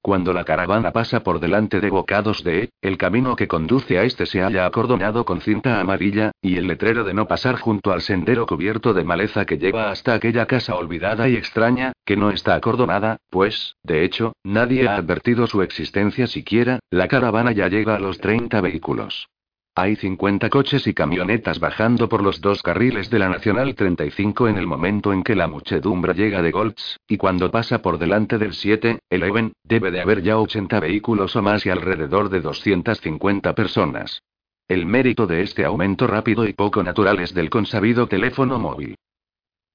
Cuando 0.05 0.33
la 0.33 0.43
caravana 0.43 0.91
pasa 0.91 1.21
por 1.21 1.39
delante 1.39 1.81
de 1.81 1.89
Bocados 1.89 2.43
de, 2.43 2.71
el 2.81 2.99
camino 2.99 3.37
que 3.37 3.47
conduce 3.47 4.01
a 4.01 4.03
este 4.03 4.27
se 4.27 4.41
halla 4.43 4.67
acordonado 4.67 5.25
con 5.25 5.41
cinta 5.41 5.81
amarilla, 5.81 6.33
y 6.43 6.57
el 6.57 6.67
letrero 6.67 7.05
de 7.05 7.15
no 7.15 7.29
pasar 7.29 7.61
junto 7.61 7.93
al 7.93 8.03
sendero 8.03 8.45
cubierto 8.45 8.95
de 8.95 9.05
maleza 9.05 9.45
que 9.45 9.59
lleva 9.59 9.93
hasta 9.93 10.15
aquella 10.15 10.47
casa 10.47 10.75
olvidada 10.75 11.29
y 11.29 11.37
extraña, 11.37 11.93
que 12.05 12.17
no 12.17 12.31
está 12.31 12.57
acordonada, 12.57 13.19
pues, 13.31 13.77
de 13.85 14.05
hecho, 14.05 14.33
nadie 14.43 14.89
ha 14.89 14.97
advertido 14.97 15.47
su 15.47 15.63
existencia 15.63 16.27
siquiera, 16.27 16.81
la 16.91 17.07
caravana 17.07 17.53
ya 17.53 17.69
llega 17.69 17.95
a 17.95 18.01
los 18.01 18.19
30 18.19 18.61
vehículos. 18.61 19.29
Hay 19.75 19.97
50 19.97 20.51
coches 20.51 20.87
y 20.87 20.93
camionetas 20.93 21.59
bajando 21.59 22.07
por 22.07 22.23
los 22.23 22.43
dos 22.43 22.63
carriles 22.63 23.09
de 23.09 23.19
la 23.19 23.31
Nacional 23.31 23.75
35 23.75 24.49
en 24.49 24.59
el 24.59 24.67
momento 24.67 25.15
en 25.15 25.23
que 25.23 25.35
la 25.35 25.49
muchedumbre 25.49 26.13
llega 26.13 26.43
de 26.43 26.51
Golds, 26.51 26.99
y 27.09 27.17
cuando 27.17 27.51
pasa 27.51 27.81
por 27.81 27.97
delante 27.97 28.37
del 28.37 28.53
7, 28.53 28.99
Eleven, 29.09 29.55
debe 29.65 29.91
de 29.91 30.03
haber 30.03 30.23
ya 30.23 30.39
80 30.39 30.79
vehículos 30.79 31.37
o 31.37 31.43
más 31.43 31.65
y 31.65 31.71
alrededor 31.71 32.29
de 32.29 32.43
250 32.43 33.55
personas. 33.55 34.21
El 34.69 34.85
mérito 34.85 35.27
de 35.27 35.41
este 35.41 35.65
aumento 35.65 36.07
rápido 36.07 36.47
y 36.47 36.53
poco 36.53 36.83
natural 36.83 37.21
es 37.21 37.33
del 37.33 37.49
consabido 37.49 38.07
teléfono 38.09 38.59
móvil. 38.59 38.97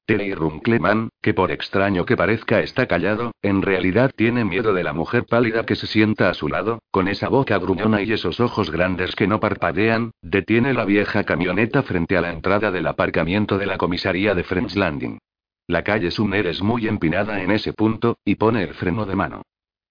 Terry 0.08 0.34
Runkleman, 0.34 1.10
que 1.22 1.34
por 1.34 1.52
extraño 1.52 2.06
que 2.06 2.16
parezca 2.16 2.62
está 2.62 2.88
callado, 2.88 3.34
en 3.42 3.62
realidad 3.62 4.14
tiene 4.16 4.46
miedo 4.46 4.74
de 4.74 4.86
la 4.86 4.94
mujer 4.94 5.26
pálida 5.26 5.66
que 5.66 5.76
se 5.76 5.86
sienta 5.86 6.30
a 6.30 6.34
su 6.34 6.48
lado, 6.48 6.80
con 6.92 7.10
esa 7.10 7.28
boca 7.28 7.58
gruñona 7.58 8.02
y 8.02 8.14
esos 8.14 8.40
ojos 8.40 8.72
grandes 8.72 9.18
que 9.18 9.28
no 9.28 9.42
parpadean, 9.42 10.12
detiene 10.22 10.74
la 10.74 10.86
vieja 10.86 11.26
camioneta 11.26 11.84
frente 11.84 12.16
a 12.16 12.22
la 12.22 12.32
entrada 12.32 12.72
del 12.72 12.88
aparcamiento 12.88 13.58
de 13.58 13.66
la 13.66 13.78
comisaría 13.78 14.34
de 14.34 14.46
French 14.46 14.78
Landing. 14.78 15.20
La 15.68 15.84
calle 15.84 16.10
Sumner 16.10 16.48
es 16.48 16.62
muy 16.62 16.88
empinada 16.88 17.42
en 17.42 17.52
ese 17.52 17.74
punto, 17.74 18.18
y 18.24 18.36
pone 18.36 18.64
el 18.64 18.76
freno 18.76 19.06
de 19.06 19.16
mano. 19.18 19.42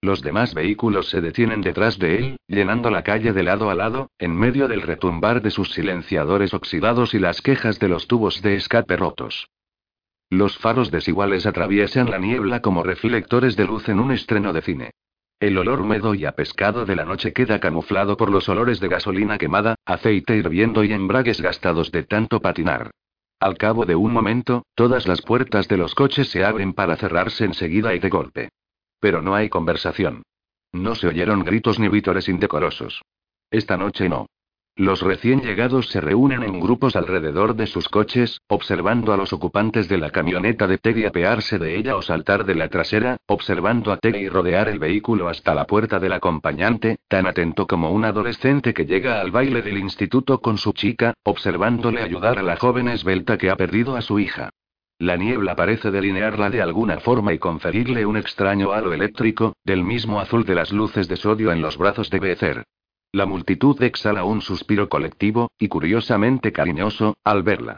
Los 0.01 0.23
demás 0.23 0.55
vehículos 0.55 1.09
se 1.09 1.21
detienen 1.21 1.61
detrás 1.61 1.99
de 1.99 2.17
él, 2.17 2.37
llenando 2.47 2.89
la 2.89 3.03
calle 3.03 3.33
de 3.33 3.43
lado 3.43 3.69
a 3.69 3.75
lado, 3.75 4.09
en 4.17 4.35
medio 4.35 4.67
del 4.67 4.81
retumbar 4.81 5.43
de 5.43 5.51
sus 5.51 5.73
silenciadores 5.73 6.55
oxidados 6.55 7.13
y 7.13 7.19
las 7.19 7.43
quejas 7.43 7.77
de 7.77 7.89
los 7.89 8.07
tubos 8.07 8.41
de 8.41 8.55
escape 8.55 8.97
rotos. 8.97 9.47
Los 10.29 10.57
faros 10.57 10.91
desiguales 10.91 11.45
atraviesan 11.45 12.09
la 12.09 12.17
niebla 12.17 12.61
como 12.61 12.83
reflectores 12.83 13.55
de 13.55 13.65
luz 13.65 13.87
en 13.87 13.99
un 13.99 14.11
estreno 14.11 14.51
de 14.51 14.61
cine. 14.61 14.91
El 15.39 15.57
olor 15.57 15.81
húmedo 15.81 16.15
y 16.15 16.25
a 16.25 16.33
pescado 16.33 16.85
de 16.85 16.95
la 16.95 17.05
noche 17.05 17.31
queda 17.31 17.59
camuflado 17.59 18.17
por 18.17 18.31
los 18.31 18.49
olores 18.49 18.79
de 18.79 18.87
gasolina 18.87 19.37
quemada, 19.37 19.75
aceite 19.85 20.35
hirviendo 20.35 20.83
y 20.83 20.91
embragues 20.91 21.41
gastados 21.41 21.91
de 21.91 22.03
tanto 22.03 22.41
patinar. 22.41 22.91
Al 23.39 23.55
cabo 23.55 23.85
de 23.85 23.95
un 23.95 24.11
momento, 24.11 24.65
todas 24.73 25.07
las 25.07 25.21
puertas 25.21 25.67
de 25.67 25.77
los 25.77 25.93
coches 25.93 26.29
se 26.29 26.43
abren 26.43 26.73
para 26.73 26.97
cerrarse 26.97 27.45
enseguida 27.45 27.93
y 27.93 27.99
de 27.99 28.09
golpe. 28.09 28.49
Pero 28.99 29.21
no 29.21 29.35
hay 29.35 29.47
conversación. 29.47 30.23
No 30.73 30.95
se 30.95 31.07
oyeron 31.07 31.43
gritos 31.43 31.79
ni 31.79 31.87
vítores 31.87 32.27
indecorosos. 32.27 33.03
Esta 33.51 33.77
noche 33.77 34.09
no. 34.09 34.25
Los 34.77 35.01
recién 35.01 35.41
llegados 35.41 35.87
se 35.87 35.99
reúnen 35.99 36.43
en 36.43 36.59
grupos 36.59 36.95
alrededor 36.95 37.55
de 37.55 37.65
sus 37.65 37.89
coches, 37.89 38.41
observando 38.47 39.11
a 39.11 39.17
los 39.17 39.33
ocupantes 39.33 39.89
de 39.89 39.97
la 39.97 40.11
camioneta 40.11 40.67
de 40.67 40.77
Teddy 40.77 41.05
apearse 41.05 41.57
de 41.57 41.75
ella 41.75 41.95
o 41.95 42.03
saltar 42.03 42.45
de 42.45 42.53
la 42.53 42.67
trasera, 42.67 43.17
observando 43.25 43.91
a 43.91 43.97
Teddy 43.97 44.29
rodear 44.29 44.69
el 44.69 44.77
vehículo 44.77 45.29
hasta 45.29 45.55
la 45.55 45.65
puerta 45.65 45.97
del 45.97 46.13
acompañante, 46.13 46.97
tan 47.07 47.25
atento 47.25 47.65
como 47.65 47.89
un 47.89 48.05
adolescente 48.05 48.75
que 48.75 48.85
llega 48.85 49.19
al 49.19 49.31
baile 49.31 49.63
del 49.63 49.79
instituto 49.79 50.41
con 50.41 50.59
su 50.59 50.73
chica, 50.73 51.15
observándole 51.23 52.03
ayudar 52.03 52.37
a 52.37 52.43
la 52.43 52.55
joven 52.55 52.87
esbelta 52.87 53.39
que 53.39 53.49
ha 53.49 53.55
perdido 53.55 53.95
a 53.95 54.03
su 54.03 54.19
hija. 54.19 54.51
La 54.99 55.17
niebla 55.17 55.55
parece 55.55 55.89
delinearla 55.89 56.51
de 56.51 56.61
alguna 56.61 56.99
forma 56.99 57.33
y 57.33 57.39
conferirle 57.39 58.05
un 58.05 58.15
extraño 58.15 58.73
halo 58.73 58.93
eléctrico, 58.93 59.53
del 59.65 59.83
mismo 59.83 60.19
azul 60.19 60.45
de 60.45 60.53
las 60.53 60.71
luces 60.71 61.07
de 61.07 61.17
sodio 61.17 61.51
en 61.51 61.63
los 61.63 61.79
brazos 61.79 62.11
de 62.11 62.19
Becer. 62.19 62.63
La 63.11 63.25
multitud 63.25 63.81
exhala 63.81 64.23
un 64.25 64.41
suspiro 64.41 64.89
colectivo, 64.89 65.51
y 65.57 65.69
curiosamente 65.69 66.51
cariñoso, 66.51 67.17
al 67.23 67.43
verla. 67.43 67.77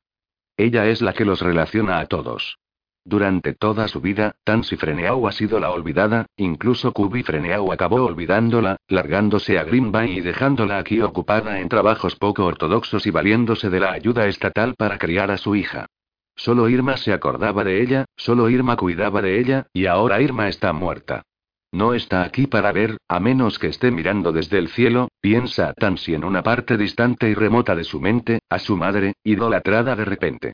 Ella 0.57 0.87
es 0.87 1.01
la 1.01 1.13
que 1.13 1.25
los 1.25 1.41
relaciona 1.41 1.99
a 1.99 2.07
todos. 2.07 2.57
Durante 3.05 3.53
toda 3.53 3.87
su 3.87 4.01
vida, 4.01 4.35
Tansy 4.43 4.75
Freneau 4.75 5.27
ha 5.27 5.31
sido 5.31 5.59
la 5.59 5.71
olvidada, 5.71 6.25
incluso 6.35 6.91
Kubi 6.91 7.23
acabó 7.71 8.03
olvidándola, 8.03 8.77
largándose 8.87 9.57
a 9.57 9.63
Green 9.63 9.91
Bay 9.91 10.17
y 10.17 10.21
dejándola 10.21 10.77
aquí 10.77 11.01
ocupada 11.01 11.59
en 11.59 11.69
trabajos 11.69 12.15
poco 12.15 12.45
ortodoxos 12.45 13.07
y 13.07 13.11
valiéndose 13.11 13.69
de 13.69 13.79
la 13.79 13.93
ayuda 13.93 14.27
estatal 14.27 14.75
para 14.75 14.97
criar 14.97 15.31
a 15.31 15.37
su 15.37 15.55
hija. 15.55 15.87
Solo 16.35 16.69
Irma 16.69 16.97
se 16.97 17.13
acordaba 17.13 17.63
de 17.63 17.81
ella, 17.81 18.05
solo 18.15 18.49
Irma 18.49 18.77
cuidaba 18.77 19.21
de 19.21 19.39
ella, 19.39 19.67
y 19.73 19.85
ahora 19.85 20.21
Irma 20.21 20.47
está 20.47 20.71
muerta. 20.73 21.23
No 21.71 21.93
está 21.93 22.23
aquí 22.23 22.47
para 22.47 22.71
ver, 22.71 22.97
a 23.07 23.19
menos 23.19 23.59
que 23.59 23.67
esté 23.67 23.91
mirando 23.91 24.31
desde 24.31 24.57
el 24.57 24.69
cielo, 24.69 25.09
piensa 25.21 25.73
Tansy 25.73 26.15
en 26.15 26.23
una 26.23 26.41
parte 26.41 26.77
distante 26.77 27.29
y 27.29 27.35
remota 27.35 27.75
de 27.75 27.83
su 27.83 28.01
mente, 28.01 28.39
a 28.49 28.57
su 28.57 28.75
madre, 28.75 29.13
idolatrada 29.23 29.95
de 29.95 30.05
repente. 30.05 30.53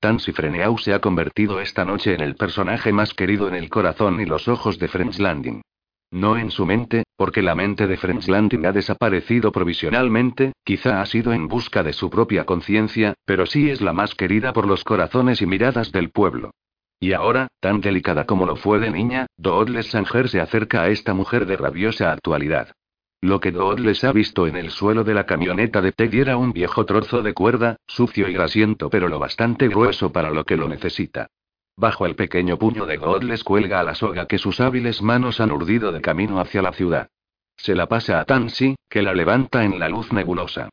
Tansy 0.00 0.32
Freneau 0.32 0.76
se 0.76 0.92
ha 0.92 1.00
convertido 1.00 1.60
esta 1.60 1.84
noche 1.84 2.14
en 2.14 2.20
el 2.20 2.34
personaje 2.34 2.92
más 2.92 3.14
querido 3.14 3.48
en 3.48 3.54
el 3.54 3.70
corazón 3.70 4.20
y 4.20 4.26
los 4.26 4.48
ojos 4.48 4.78
de 4.78 4.88
French 4.88 5.18
Landing. 5.18 5.62
No 6.10 6.36
en 6.36 6.50
su 6.50 6.66
mente, 6.66 7.04
porque 7.16 7.42
la 7.42 7.54
mente 7.54 7.86
de 7.86 7.96
French 7.96 8.28
Landing 8.28 8.66
ha 8.66 8.72
desaparecido 8.72 9.52
provisionalmente, 9.52 10.52
quizá 10.64 11.00
ha 11.00 11.06
sido 11.06 11.32
en 11.32 11.48
busca 11.48 11.82
de 11.82 11.92
su 11.92 12.10
propia 12.10 12.44
conciencia, 12.44 13.14
pero 13.24 13.46
sí 13.46 13.70
es 13.70 13.80
la 13.80 13.92
más 13.92 14.14
querida 14.14 14.52
por 14.52 14.66
los 14.66 14.84
corazones 14.84 15.42
y 15.42 15.46
miradas 15.46 15.92
del 15.92 16.10
pueblo. 16.10 16.50
Y 16.98 17.12
ahora, 17.12 17.48
tan 17.60 17.80
delicada 17.80 18.24
como 18.24 18.46
lo 18.46 18.56
fue 18.56 18.78
de 18.78 18.90
niña, 18.90 19.26
Doodles 19.36 19.90
Sanger 19.90 20.28
se 20.28 20.40
acerca 20.40 20.82
a 20.82 20.88
esta 20.88 21.12
mujer 21.12 21.46
de 21.46 21.56
rabiosa 21.56 22.10
actualidad. 22.10 22.72
Lo 23.20 23.40
que 23.40 23.50
Doodles 23.50 24.04
ha 24.04 24.12
visto 24.12 24.46
en 24.46 24.56
el 24.56 24.70
suelo 24.70 25.04
de 25.04 25.14
la 25.14 25.26
camioneta 25.26 25.80
de 25.80 25.92
Teddy 25.92 26.20
era 26.20 26.36
un 26.36 26.52
viejo 26.52 26.84
trozo 26.84 27.22
de 27.22 27.34
cuerda, 27.34 27.76
sucio 27.86 28.28
y 28.28 28.32
grasiento 28.32 28.88
pero 28.90 29.08
lo 29.08 29.18
bastante 29.18 29.68
grueso 29.68 30.12
para 30.12 30.30
lo 30.30 30.44
que 30.44 30.56
lo 30.56 30.68
necesita. 30.68 31.28
Bajo 31.76 32.06
el 32.06 32.14
pequeño 32.14 32.58
puño 32.58 32.86
de 32.86 32.96
Godles 32.96 33.44
cuelga 33.44 33.80
a 33.80 33.82
la 33.82 33.94
soga 33.94 34.26
que 34.26 34.38
sus 34.38 34.60
hábiles 34.60 35.02
manos 35.02 35.40
han 35.40 35.50
urdido 35.50 35.92
de 35.92 36.00
camino 36.00 36.40
hacia 36.40 36.62
la 36.62 36.72
ciudad. 36.72 37.08
Se 37.56 37.74
la 37.74 37.86
pasa 37.86 38.20
a 38.20 38.24
Tansy, 38.24 38.76
que 38.88 39.02
la 39.02 39.14
levanta 39.14 39.64
en 39.64 39.78
la 39.78 39.88
luz 39.88 40.12
nebulosa. 40.12 40.70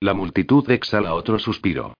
La 0.00 0.14
multitud 0.14 0.70
exhala 0.70 1.14
otro 1.14 1.38
suspiro. 1.38 1.94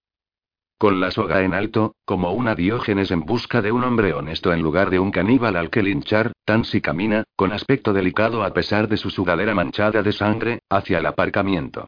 Con 0.78 1.00
la 1.00 1.10
soga 1.10 1.42
en 1.42 1.54
alto, 1.54 1.94
como 2.04 2.32
una 2.32 2.54
diógenes 2.54 3.10
en 3.10 3.20
busca 3.20 3.62
de 3.62 3.70
un 3.70 3.84
hombre 3.84 4.12
honesto 4.12 4.52
en 4.52 4.60
lugar 4.60 4.90
de 4.90 4.98
un 4.98 5.10
caníbal 5.10 5.56
al 5.56 5.70
que 5.70 5.82
linchar, 5.82 6.32
Tansy 6.44 6.80
camina, 6.80 7.24
con 7.36 7.52
aspecto 7.52 7.92
delicado 7.92 8.42
a 8.42 8.52
pesar 8.52 8.88
de 8.88 8.96
su 8.96 9.10
sudadera 9.10 9.54
manchada 9.54 10.02
de 10.02 10.12
sangre, 10.12 10.60
hacia 10.68 10.98
el 10.98 11.06
aparcamiento. 11.06 11.86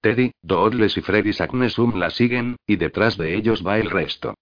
Teddy, 0.00 0.30
Doodles 0.42 0.96
y 0.96 1.00
Freddy 1.02 1.32
Saknesum 1.32 1.98
la 1.98 2.10
siguen, 2.10 2.56
y 2.66 2.76
detrás 2.76 3.16
de 3.18 3.34
ellos 3.34 3.66
va 3.66 3.78
el 3.78 3.90
resto. 3.90 4.34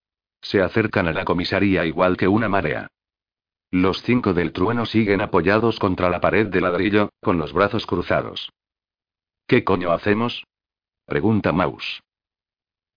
Se 0.43 0.61
acercan 0.61 1.09
a 1.09 1.13
la 1.13 1.25
comisaría 1.25 1.87
igual 1.87 2.19
que 2.19 2.29
una 2.29 2.49
marea. 2.49 2.89
Los 3.71 4.03
cinco 4.03 4.35
del 4.35 4.53
trueno 4.53 4.85
siguen 4.87 5.23
apoyados 5.23 5.79
contra 5.79 6.11
la 6.11 6.21
pared 6.21 6.47
de 6.47 6.61
ladrillo, 6.61 7.11
con 7.21 7.39
los 7.39 7.53
brazos 7.53 7.87
cruzados. 7.87 8.51
¿Qué 9.47 9.65
coño 9.65 9.93
hacemos? 9.93 10.45
pregunta 11.07 11.53
Maus. 11.53 12.03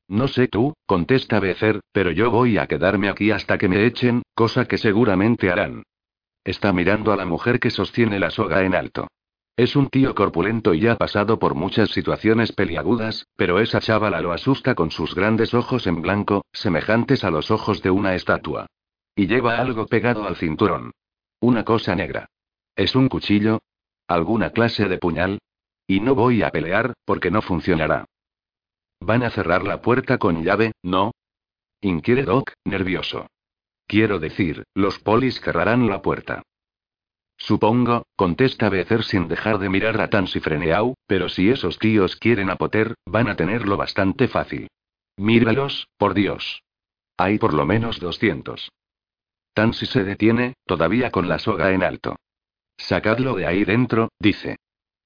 No 0.09 0.27
sé 0.27 0.47
tú, 0.47 0.73
contesta 0.87 1.39
Becer, 1.39 1.81
pero 1.91 2.09
yo 2.09 2.31
voy 2.31 2.57
a 2.57 2.65
quedarme 2.65 3.09
aquí 3.09 3.29
hasta 3.29 3.59
que 3.59 3.69
me 3.69 3.85
echen, 3.85 4.23
cosa 4.33 4.65
que 4.65 4.79
seguramente 4.79 5.51
harán. 5.51 5.83
Está 6.43 6.73
mirando 6.73 7.13
a 7.13 7.15
la 7.15 7.25
mujer 7.25 7.59
que 7.59 7.69
sostiene 7.69 8.17
la 8.17 8.31
soga 8.31 8.63
en 8.63 8.73
alto. 8.73 9.07
Es 9.55 9.75
un 9.75 9.87
tío 9.87 10.15
corpulento 10.15 10.73
y 10.73 10.87
ha 10.87 10.95
pasado 10.95 11.37
por 11.37 11.53
muchas 11.53 11.91
situaciones 11.91 12.53
peliagudas, 12.53 13.27
pero 13.35 13.59
esa 13.59 13.81
chavala 13.81 14.19
lo 14.19 14.31
asusta 14.31 14.73
con 14.73 14.89
sus 14.89 15.13
grandes 15.13 15.53
ojos 15.53 15.85
en 15.85 16.01
blanco, 16.01 16.43
semejantes 16.53 17.23
a 17.23 17.29
los 17.29 17.51
ojos 17.51 17.83
de 17.83 17.91
una 17.91 18.15
estatua. 18.15 18.65
Y 19.15 19.27
lleva 19.27 19.59
algo 19.59 19.85
pegado 19.85 20.27
al 20.27 20.37
cinturón. 20.37 20.91
Una 21.39 21.63
cosa 21.63 21.93
negra. 21.93 22.25
¿Es 22.75 22.95
un 22.95 23.09
cuchillo? 23.09 23.59
¿Alguna 24.07 24.49
clase 24.49 24.87
de 24.87 24.97
puñal? 24.97 25.37
Y 25.85 25.99
no 25.99 26.15
voy 26.15 26.41
a 26.41 26.49
pelear, 26.49 26.93
porque 27.05 27.29
no 27.29 27.43
funcionará. 27.43 28.05
¿Van 28.99 29.23
a 29.23 29.29
cerrar 29.29 29.63
la 29.63 29.81
puerta 29.81 30.17
con 30.17 30.43
llave, 30.43 30.73
no? 30.83 31.11
Inquiere 31.81 32.23
Doc, 32.23 32.53
nervioso. 32.65 33.27
Quiero 33.87 34.19
decir, 34.19 34.63
los 34.75 34.99
polis 34.99 35.39
cerrarán 35.41 35.87
la 35.87 36.01
puerta. 36.01 36.43
Supongo, 37.37 38.05
contesta 38.15 38.69
Becer 38.69 39.03
sin 39.03 39.29
dejar 39.29 39.59
de 39.59 39.69
mirar 39.69 39.99
a 40.01 40.09
Tansy 40.09 40.41
Freneau, 40.41 40.95
pero 41.07 41.29
si 41.29 41.49
esos 41.49 41.79
tíos 41.79 42.17
quieren 42.17 42.49
a 42.49 42.57
van 43.05 43.29
a 43.29 43.35
tenerlo 43.35 43.77
bastante 43.77 44.27
fácil. 44.27 44.67
Míralos, 45.15 45.87
por 45.97 46.13
Dios. 46.13 46.61
Hay 47.17 47.39
por 47.39 47.53
lo 47.53 47.65
menos 47.65 47.99
200. 47.99 48.69
Tansy 49.53 49.85
se 49.85 50.03
detiene, 50.03 50.53
todavía 50.65 51.11
con 51.11 51.27
la 51.29 51.39
soga 51.39 51.71
en 51.71 51.83
alto. 51.83 52.17
Sacadlo 52.77 53.35
de 53.35 53.47
ahí 53.47 53.63
dentro, 53.63 54.09
dice. 54.19 54.57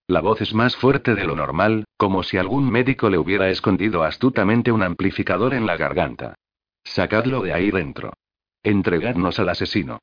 La 0.07 0.19
voz 0.19 0.41
es 0.41 0.53
más 0.53 0.75
fuerte 0.75 1.15
de 1.15 1.25
lo 1.25 1.35
normal, 1.35 1.85
como 1.97 2.23
si 2.23 2.37
algún 2.37 2.69
médico 2.69 3.09
le 3.09 3.17
hubiera 3.17 3.49
escondido 3.49 4.03
astutamente 4.03 4.71
un 4.71 4.83
amplificador 4.83 5.53
en 5.53 5.65
la 5.65 5.77
garganta. 5.77 6.35
Sacadlo 6.83 7.41
de 7.41 7.53
ahí 7.53 7.71
dentro. 7.71 8.13
Entregadnos 8.61 9.39
al 9.39 9.49
asesino. 9.49 9.99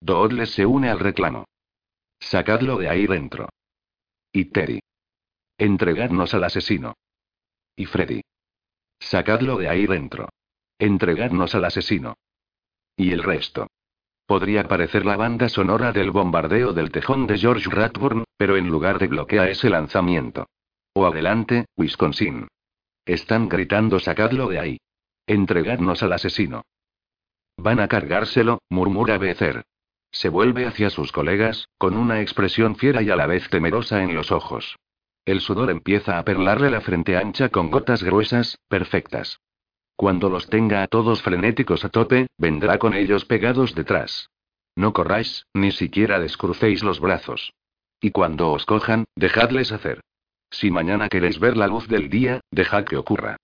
Doodles 0.00 0.50
se 0.50 0.66
une 0.66 0.88
al 0.88 0.98
reclamo. 0.98 1.46
Sacadlo 2.18 2.78
de 2.78 2.88
ahí 2.88 3.06
dentro. 3.06 3.48
Y 4.32 4.46
Terry. 4.46 4.80
Entregadnos 5.58 6.34
al 6.34 6.44
asesino. 6.44 6.94
Y 7.76 7.86
Freddy. 7.86 8.22
Sacadlo 8.98 9.58
de 9.58 9.68
ahí 9.68 9.86
dentro. 9.86 10.28
Entregadnos 10.78 11.54
al 11.54 11.64
asesino. 11.64 12.16
Y 12.96 13.12
el 13.12 13.22
resto. 13.22 13.68
Podría 14.32 14.66
parecer 14.66 15.04
la 15.04 15.18
banda 15.18 15.50
sonora 15.50 15.92
del 15.92 16.10
bombardeo 16.10 16.72
del 16.72 16.90
tejón 16.90 17.26
de 17.26 17.36
George 17.36 17.68
Ratburn, 17.68 18.24
pero 18.38 18.56
en 18.56 18.66
lugar 18.66 18.98
de 18.98 19.06
bloquea 19.06 19.50
ese 19.50 19.68
lanzamiento. 19.68 20.46
O 20.94 21.04
adelante, 21.04 21.66
Wisconsin. 21.76 22.48
Están 23.04 23.50
gritando 23.50 24.00
sacadlo 24.00 24.48
de 24.48 24.58
ahí. 24.58 24.78
Entregadnos 25.26 26.02
al 26.02 26.14
asesino. 26.14 26.62
Van 27.58 27.78
a 27.78 27.88
cargárselo, 27.88 28.62
murmura 28.70 29.18
Becer. 29.18 29.64
Se 30.10 30.30
vuelve 30.30 30.64
hacia 30.64 30.88
sus 30.88 31.12
colegas, 31.12 31.68
con 31.76 31.94
una 31.94 32.22
expresión 32.22 32.76
fiera 32.76 33.02
y 33.02 33.10
a 33.10 33.16
la 33.16 33.26
vez 33.26 33.50
temerosa 33.50 34.02
en 34.02 34.14
los 34.14 34.32
ojos. 34.32 34.78
El 35.26 35.42
sudor 35.42 35.68
empieza 35.68 36.18
a 36.18 36.24
perlarle 36.24 36.70
la 36.70 36.80
frente 36.80 37.18
ancha 37.18 37.50
con 37.50 37.70
gotas 37.70 38.02
gruesas, 38.02 38.56
perfectas. 38.68 39.40
Cuando 39.96 40.28
los 40.28 40.48
tenga 40.48 40.82
a 40.82 40.88
todos 40.88 41.22
frenéticos 41.22 41.84
a 41.84 41.88
tope, 41.88 42.26
vendrá 42.38 42.78
con 42.78 42.94
ellos 42.94 43.24
pegados 43.24 43.74
detrás. 43.74 44.30
No 44.74 44.92
corráis, 44.92 45.46
ni 45.54 45.70
siquiera 45.70 46.18
descrucéis 46.18 46.82
los 46.82 47.00
brazos. 47.00 47.52
Y 48.00 48.10
cuando 48.10 48.50
os 48.50 48.66
cojan, 48.66 49.04
dejadles 49.16 49.70
hacer. 49.70 50.00
Si 50.50 50.70
mañana 50.70 51.08
queréis 51.08 51.38
ver 51.38 51.56
la 51.56 51.66
luz 51.66 51.88
del 51.88 52.10
día, 52.10 52.40
dejad 52.50 52.84
que 52.84 52.96
ocurra. 52.96 53.36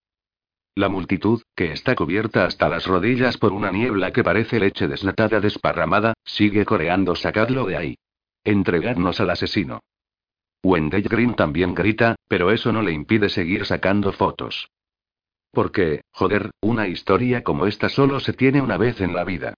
La 0.75 0.89
multitud, 0.89 1.43
que 1.57 1.73
está 1.73 1.95
cubierta 1.95 2.45
hasta 2.45 2.69
las 2.69 2.87
rodillas 2.87 3.37
por 3.37 3.53
una 3.53 3.73
niebla 3.73 4.13
que 4.13 4.23
parece 4.23 4.61
leche 4.61 4.87
deslatada 4.87 5.41
desparramada, 5.41 6.15
sigue 6.25 6.65
coreando 6.65 7.17
sacadlo 7.17 7.67
de 7.67 7.77
ahí. 7.77 7.99
Entregadnos 8.45 9.21
al 9.21 9.31
asesino. 9.31 9.81
Wendell 10.63 11.03
Green 11.03 11.35
también 11.35 11.75
grita, 11.75 12.17
pero 12.29 12.51
eso 12.51 12.73
no 12.73 12.83
le 12.83 12.93
impide 12.93 13.29
seguir 13.29 13.65
sacando 13.67 14.13
fotos. 14.13 14.69
Porque, 15.51 16.03
joder, 16.13 16.51
una 16.61 16.89
historia 16.89 17.43
como 17.43 17.67
esta 17.67 17.89
solo 17.89 18.21
se 18.21 18.33
tiene 18.33 18.61
una 18.61 18.77
vez 18.77 19.01
en 19.01 19.15
la 19.15 19.25
vida. 19.25 19.55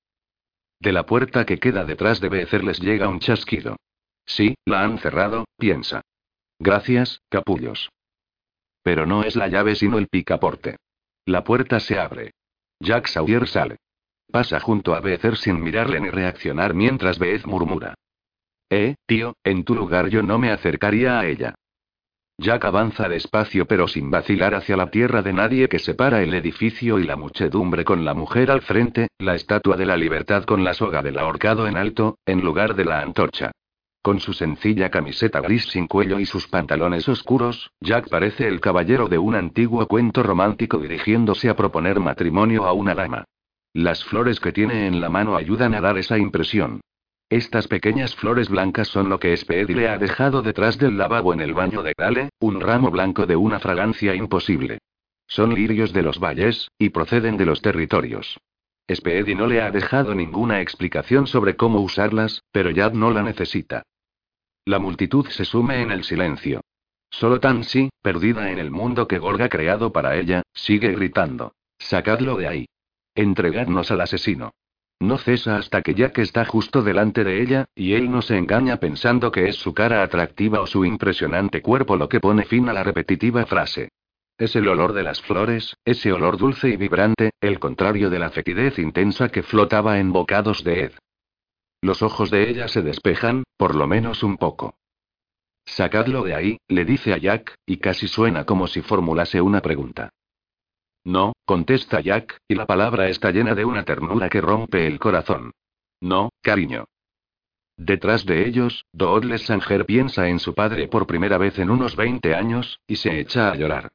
De 0.81 0.93
la 0.93 1.05
puerta 1.05 1.45
que 1.45 1.59
queda 1.59 1.85
detrás 1.85 2.21
de 2.21 2.29
Becer 2.29 2.65
les 2.65 2.81
llega 2.81 3.09
un 3.09 3.21
chasquido. 3.21 3.77
Sí, 4.25 4.55
la 4.65 4.83
han 4.83 4.99
cerrado, 4.99 5.45
piensa. 5.59 6.03
Gracias, 6.59 7.21
capullos. 7.29 7.91
Pero 8.83 9.07
no 9.07 9.23
es 9.25 9.37
la 9.37 9.49
llave 9.49 9.75
sino 9.75 9.99
el 9.99 10.09
picaporte. 10.09 10.77
La 11.27 11.45
puerta 11.45 11.81
se 11.81 11.99
abre. 11.99 12.33
Jack 12.81 13.09
Sawyer 13.09 13.47
sale. 13.47 13.77
Pasa 14.31 14.61
junto 14.61 14.95
a 14.95 15.01
Becer 15.01 15.37
sin 15.37 15.61
mirarle 15.61 16.01
ni 16.01 16.09
reaccionar 16.09 16.73
mientras 16.73 17.19
Beth 17.19 17.45
murmura. 17.45 17.95
Eh, 18.71 18.95
tío, 19.07 19.35
en 19.43 19.65
tu 19.65 19.75
lugar 19.75 20.09
yo 20.09 20.23
no 20.23 20.39
me 20.39 20.51
acercaría 20.51 21.19
a 21.19 21.27
ella. 21.27 21.55
Jack 22.41 22.65
avanza 22.65 23.07
despacio 23.07 23.67
pero 23.67 23.87
sin 23.87 24.11
vacilar 24.11 24.55
hacia 24.55 24.75
la 24.75 24.91
tierra 24.91 25.21
de 25.21 25.35
nadie 25.35 25.69
que 25.69 25.79
separa 25.79 26.23
el 26.23 26.33
edificio 26.33 26.99
y 26.99 27.05
la 27.05 27.15
muchedumbre 27.15 27.85
con 27.85 28.03
la 28.03 28.15
mujer 28.15 28.51
al 28.51 28.63
frente, 28.63 29.09
la 29.19 29.35
estatua 29.35 29.77
de 29.77 29.85
la 29.85 29.99
libertad 29.99 30.45
con 30.45 30.65
la 30.65 30.73
soga 30.73 31.03
del 31.03 31.19
ahorcado 31.19 31.67
en 31.67 31.77
alto, 31.77 32.17
en 32.25 32.41
lugar 32.41 32.77
de 32.77 32.87
la 32.87 33.03
antorcha. 33.03 33.51
Con 34.01 34.21
su 34.21 34.33
sencilla 34.33 34.91
camiseta 34.91 35.43
gris 35.43 35.67
sin 35.67 35.87
cuello 35.87 36.19
y 36.19 36.25
sus 36.25 36.49
pantalones 36.49 37.07
oscuros, 37.11 37.73
Jack 37.79 38.09
parece 38.09 38.49
el 38.49 38.59
caballero 38.59 39.09
de 39.09 39.19
un 39.19 39.35
antiguo 39.35 39.87
cuento 39.87 40.23
romántico 40.23 40.79
dirigiéndose 40.79 41.51
a 41.51 41.57
proponer 41.57 42.01
matrimonio 42.01 42.65
a 42.65 42.73
una 42.73 42.95
dama. 42.95 43.25
Las 43.75 44.03
flores 44.03 44.41
que 44.41 44.53
tiene 44.53 44.87
en 44.87 45.03
la 45.03 45.11
mano 45.11 45.37
ayudan 45.37 45.75
a 45.75 45.83
dar 45.83 45.99
esa 45.99 46.17
impresión. 46.17 46.81
Estas 47.31 47.69
pequeñas 47.69 48.17
flores 48.17 48.49
blancas 48.49 48.89
son 48.89 49.09
lo 49.09 49.21
que 49.21 49.37
Speedy 49.37 49.73
le 49.73 49.89
ha 49.89 49.99
dejado 49.99 50.43
detrás 50.43 50.79
del 50.79 50.99
lavabo 50.99 51.33
en 51.33 51.41
el 51.41 51.55
baño 51.55 51.85
de 51.85 51.95
Gale, 51.97 52.31
un 52.41 52.61
ramo 52.61 52.91
blanco 52.91 53.25
de 53.25 53.37
una 53.37 53.61
fragancia 53.61 54.17
imposible. 54.17 54.81
Son 55.29 55.55
lirios 55.55 55.93
de 55.93 56.03
los 56.03 56.19
valles, 56.19 56.73
y 56.77 56.89
proceden 56.89 57.37
de 57.37 57.47
los 57.47 57.63
territorios. 57.63 58.37
Speedy 58.93 59.37
no 59.37 59.47
le 59.47 59.63
ha 59.63 59.71
dejado 59.71 60.13
ninguna 60.13 60.61
explicación 60.61 61.29
sobre 61.29 61.55
cómo 61.55 61.81
usarlas, 61.81 62.43
pero 62.51 62.75
Jad 62.75 62.95
no 62.95 63.13
la 63.13 63.23
necesita. 63.23 63.85
La 64.65 64.81
multitud 64.81 65.29
se 65.29 65.45
sume 65.45 65.83
en 65.83 65.93
el 65.93 66.03
silencio. 66.03 66.63
Solo 67.11 67.39
Tansy, 67.39 67.91
perdida 68.03 68.51
en 68.51 68.59
el 68.59 68.73
mundo 68.73 69.07
que 69.07 69.21
Gorga 69.21 69.45
ha 69.45 69.49
creado 69.49 69.93
para 69.93 70.17
ella, 70.17 70.43
sigue 70.53 70.91
gritando. 70.93 71.55
Sacadlo 71.79 72.37
de 72.37 72.49
ahí. 72.49 72.67
Entregadnos 73.15 73.93
al 73.93 74.01
asesino. 74.01 74.51
No 75.01 75.17
cesa 75.17 75.57
hasta 75.57 75.81
que 75.81 75.95
Jack 75.95 76.19
está 76.19 76.45
justo 76.45 76.83
delante 76.83 77.25
de 77.25 77.41
ella, 77.41 77.65
y 77.75 77.95
él 77.95 78.11
no 78.11 78.21
se 78.21 78.37
engaña 78.37 78.77
pensando 78.77 79.33
que 79.33 79.49
es 79.49 79.57
su 79.57 79.73
cara 79.73 80.03
atractiva 80.03 80.61
o 80.61 80.67
su 80.67 80.85
impresionante 80.85 81.63
cuerpo 81.63 81.97
lo 81.97 82.09
que 82.09 82.21
pone 82.21 82.45
fin 82.45 82.69
a 82.69 82.75
la 82.75 82.85
repetitiva 82.85 83.47
frase. 83.47 83.89
Es 84.37 84.55
el 84.57 84.69
olor 84.69 84.93
de 84.93 85.03
las 85.03 85.23
flores, 85.23 85.75
ese 85.87 86.13
olor 86.13 86.37
dulce 86.37 86.69
y 86.69 86.77
vibrante, 86.77 87.31
el 87.41 87.59
contrario 87.59 88.11
de 88.11 88.19
la 88.19 88.31
fetidez 88.31 88.79
intensa 88.79 89.31
que 89.31 89.43
flotaba 89.43 89.99
en 89.99 90.13
bocados 90.13 90.65
de 90.65 90.85
Ed. 90.85 90.93
Los 91.81 92.03
ojos 92.03 92.31
de 92.31 92.51
ella 92.51 92.69
se 92.69 92.83
despejan, 92.83 93.45
por 93.57 93.75
lo 93.75 93.87
menos 93.87 94.23
un 94.23 94.37
poco. 94.37 94.75
Sacadlo 95.65 96.25
de 96.25 96.35
ahí, 96.35 96.59
le 96.69 96.85
dice 96.85 97.15
a 97.15 97.17
Jack, 97.17 97.55
y 97.65 97.79
casi 97.79 98.07
suena 98.07 98.45
como 98.45 98.67
si 98.67 98.83
formulase 98.83 99.41
una 99.41 99.63
pregunta. 99.63 100.11
No, 101.05 101.33
contesta 101.45 102.01
Jack, 102.01 102.39
y 102.47 102.55
la 102.55 102.67
palabra 102.67 103.09
está 103.09 103.31
llena 103.31 103.55
de 103.55 103.65
una 103.65 103.85
ternura 103.85 104.29
que 104.29 104.41
rompe 104.41 104.87
el 104.87 104.99
corazón. 104.99 105.53
No, 106.01 106.31
cariño. 106.43 106.87
Detrás 107.77 108.27
de 108.27 108.47
ellos, 108.47 108.85
Doodles 108.93 109.47
Sanger 109.47 109.87
piensa 109.87 110.29
en 110.29 110.39
su 110.39 110.55
padre 110.55 110.89
por 110.89 111.07
primera 111.07 111.39
vez 111.39 111.59
en 111.59 111.71
unos 111.71 111.97
20 111.97 112.35
años, 112.35 112.81
y 112.87 112.97
se 112.97 113.19
echa 113.19 113.51
a 113.51 113.57
llorar. 113.57 113.91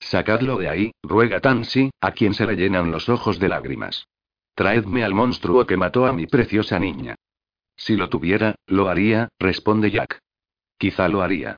Sacadlo 0.00 0.56
de 0.56 0.68
ahí, 0.68 0.92
ruega 1.02 1.40
Tansy, 1.40 1.90
a 2.00 2.12
quien 2.12 2.32
se 2.32 2.46
le 2.46 2.56
llenan 2.56 2.90
los 2.90 3.08
ojos 3.08 3.38
de 3.38 3.48
lágrimas. 3.48 4.06
Traedme 4.54 5.04
al 5.04 5.14
monstruo 5.14 5.66
que 5.66 5.76
mató 5.76 6.06
a 6.06 6.12
mi 6.12 6.26
preciosa 6.26 6.78
niña. 6.78 7.16
Si 7.76 7.96
lo 7.96 8.08
tuviera, 8.08 8.54
lo 8.66 8.88
haría, 8.88 9.28
responde 9.38 9.90
Jack. 9.90 10.18
Quizá 10.78 11.08
lo 11.08 11.20
haría. 11.20 11.56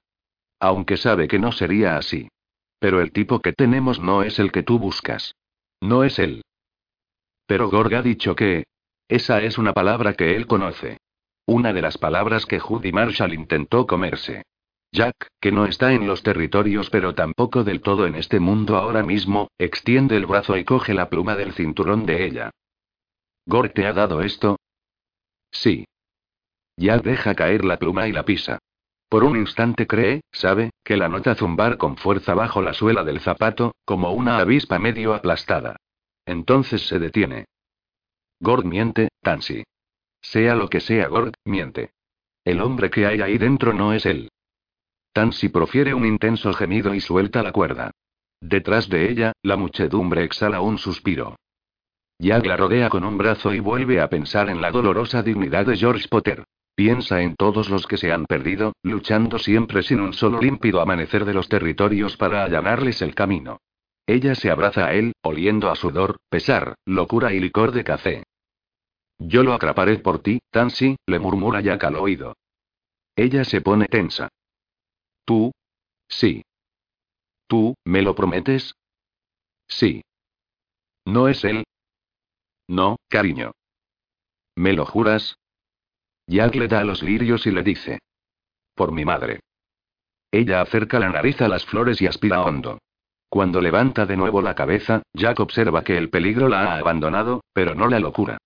Aunque 0.58 0.96
sabe 0.96 1.28
que 1.28 1.38
no 1.38 1.52
sería 1.52 1.96
así. 1.96 2.28
Pero 2.78 3.00
el 3.00 3.12
tipo 3.12 3.40
que 3.40 3.52
tenemos 3.52 4.00
no 4.00 4.22
es 4.22 4.38
el 4.38 4.52
que 4.52 4.62
tú 4.62 4.78
buscas. 4.78 5.34
No 5.80 6.04
es 6.04 6.18
él. 6.18 6.42
Pero 7.46 7.70
Gorg 7.70 7.94
ha 7.94 8.02
dicho 8.02 8.34
que... 8.34 8.64
Esa 9.08 9.40
es 9.42 9.58
una 9.58 9.72
palabra 9.72 10.14
que 10.14 10.36
él 10.36 10.46
conoce. 10.46 10.98
Una 11.46 11.72
de 11.72 11.80
las 11.80 11.96
palabras 11.96 12.44
que 12.44 12.60
Judy 12.60 12.92
Marshall 12.92 13.32
intentó 13.32 13.86
comerse. 13.86 14.42
Jack, 14.92 15.28
que 15.40 15.52
no 15.52 15.66
está 15.66 15.92
en 15.92 16.06
los 16.06 16.22
territorios 16.22 16.90
pero 16.90 17.14
tampoco 17.14 17.64
del 17.64 17.80
todo 17.80 18.06
en 18.06 18.14
este 18.14 18.40
mundo 18.40 18.76
ahora 18.76 19.02
mismo, 19.02 19.48
extiende 19.58 20.16
el 20.16 20.26
brazo 20.26 20.56
y 20.56 20.64
coge 20.64 20.94
la 20.94 21.08
pluma 21.08 21.36
del 21.36 21.52
cinturón 21.52 22.06
de 22.06 22.26
ella. 22.26 22.50
¿Gorg 23.46 23.72
te 23.72 23.86
ha 23.86 23.92
dado 23.92 24.20
esto? 24.22 24.58
Sí. 25.50 25.86
Jack 26.76 27.02
deja 27.02 27.34
caer 27.34 27.64
la 27.64 27.78
pluma 27.78 28.08
y 28.08 28.12
la 28.12 28.24
pisa. 28.24 28.57
Por 29.08 29.24
un 29.24 29.36
instante 29.36 29.86
cree, 29.86 30.20
sabe, 30.32 30.70
que 30.84 30.96
la 30.96 31.08
nota 31.08 31.34
zumbar 31.34 31.78
con 31.78 31.96
fuerza 31.96 32.34
bajo 32.34 32.60
la 32.60 32.74
suela 32.74 33.04
del 33.04 33.20
zapato, 33.20 33.74
como 33.84 34.12
una 34.12 34.38
avispa 34.38 34.78
medio 34.78 35.14
aplastada. 35.14 35.76
Entonces 36.26 36.86
se 36.86 36.98
detiene. 36.98 37.46
Gord 38.40 38.64
miente, 38.64 39.08
Tansy. 39.22 39.64
Sea 40.20 40.54
lo 40.54 40.68
que 40.68 40.80
sea 40.80 41.08
Gord, 41.08 41.34
miente. 41.44 41.92
El 42.44 42.60
hombre 42.60 42.90
que 42.90 43.06
hay 43.06 43.22
ahí 43.22 43.38
dentro 43.38 43.72
no 43.72 43.92
es 43.92 44.04
él. 44.04 44.30
Tansy 45.12 45.48
profiere 45.48 45.94
un 45.94 46.04
intenso 46.04 46.52
gemido 46.52 46.94
y 46.94 47.00
suelta 47.00 47.42
la 47.42 47.52
cuerda. 47.52 47.90
Detrás 48.40 48.88
de 48.88 49.10
ella, 49.10 49.32
la 49.42 49.56
muchedumbre 49.56 50.22
exhala 50.22 50.60
un 50.60 50.78
suspiro. 50.78 51.36
Jack 52.18 52.46
la 52.46 52.56
rodea 52.56 52.88
con 52.90 53.04
un 53.04 53.16
brazo 53.16 53.54
y 53.54 53.60
vuelve 53.60 54.00
a 54.00 54.08
pensar 54.08 54.50
en 54.50 54.60
la 54.60 54.70
dolorosa 54.70 55.22
dignidad 55.22 55.66
de 55.66 55.76
George 55.76 56.08
Potter. 56.08 56.44
Piensa 56.78 57.22
en 57.22 57.34
todos 57.34 57.70
los 57.70 57.88
que 57.88 57.96
se 57.96 58.12
han 58.12 58.24
perdido, 58.24 58.72
luchando 58.84 59.40
siempre 59.40 59.82
sin 59.82 59.98
un 59.98 60.12
solo 60.12 60.40
límpido 60.40 60.80
amanecer 60.80 61.24
de 61.24 61.34
los 61.34 61.48
territorios 61.48 62.16
para 62.16 62.44
allanarles 62.44 63.02
el 63.02 63.16
camino. 63.16 63.60
Ella 64.06 64.36
se 64.36 64.48
abraza 64.48 64.86
a 64.86 64.94
él, 64.94 65.12
oliendo 65.22 65.72
a 65.72 65.74
sudor, 65.74 66.18
pesar, 66.28 66.76
locura 66.86 67.32
y 67.32 67.40
licor 67.40 67.72
de 67.72 67.82
café. 67.82 68.22
Yo 69.18 69.42
lo 69.42 69.54
atraparé 69.54 69.98
por 69.98 70.22
ti, 70.22 70.38
Tansy, 70.52 70.94
le 71.04 71.18
murmura 71.18 71.60
Jack 71.62 71.82
al 71.82 71.96
oído. 71.96 72.36
Ella 73.16 73.42
se 73.42 73.60
pone 73.60 73.86
tensa. 73.86 74.28
¿Tú? 75.24 75.50
Sí. 76.08 76.44
¿Tú, 77.48 77.74
me 77.84 78.02
lo 78.02 78.14
prometes? 78.14 78.76
Sí. 79.66 80.02
¿No 81.04 81.26
es 81.26 81.42
él? 81.42 81.64
No, 82.68 82.98
cariño. 83.08 83.50
¿Me 84.54 84.74
lo 84.74 84.86
juras? 84.86 85.37
Jack 86.28 86.54
le 86.56 86.68
da 86.68 86.84
los 86.84 87.02
lirios 87.02 87.46
y 87.46 87.50
le 87.50 87.62
dice. 87.62 88.00
Por 88.74 88.92
mi 88.92 89.04
madre. 89.04 89.40
Ella 90.30 90.60
acerca 90.60 90.98
la 90.98 91.08
nariz 91.08 91.40
a 91.40 91.48
las 91.48 91.64
flores 91.64 92.02
y 92.02 92.06
aspira 92.06 92.42
hondo. 92.42 92.78
Cuando 93.30 93.62
levanta 93.62 94.04
de 94.04 94.16
nuevo 94.16 94.42
la 94.42 94.54
cabeza, 94.54 95.02
Jack 95.14 95.40
observa 95.40 95.82
que 95.82 95.96
el 95.96 96.10
peligro 96.10 96.48
la 96.48 96.74
ha 96.74 96.78
abandonado, 96.78 97.42
pero 97.54 97.74
no 97.74 97.88
la 97.88 97.98
locura. 97.98 98.36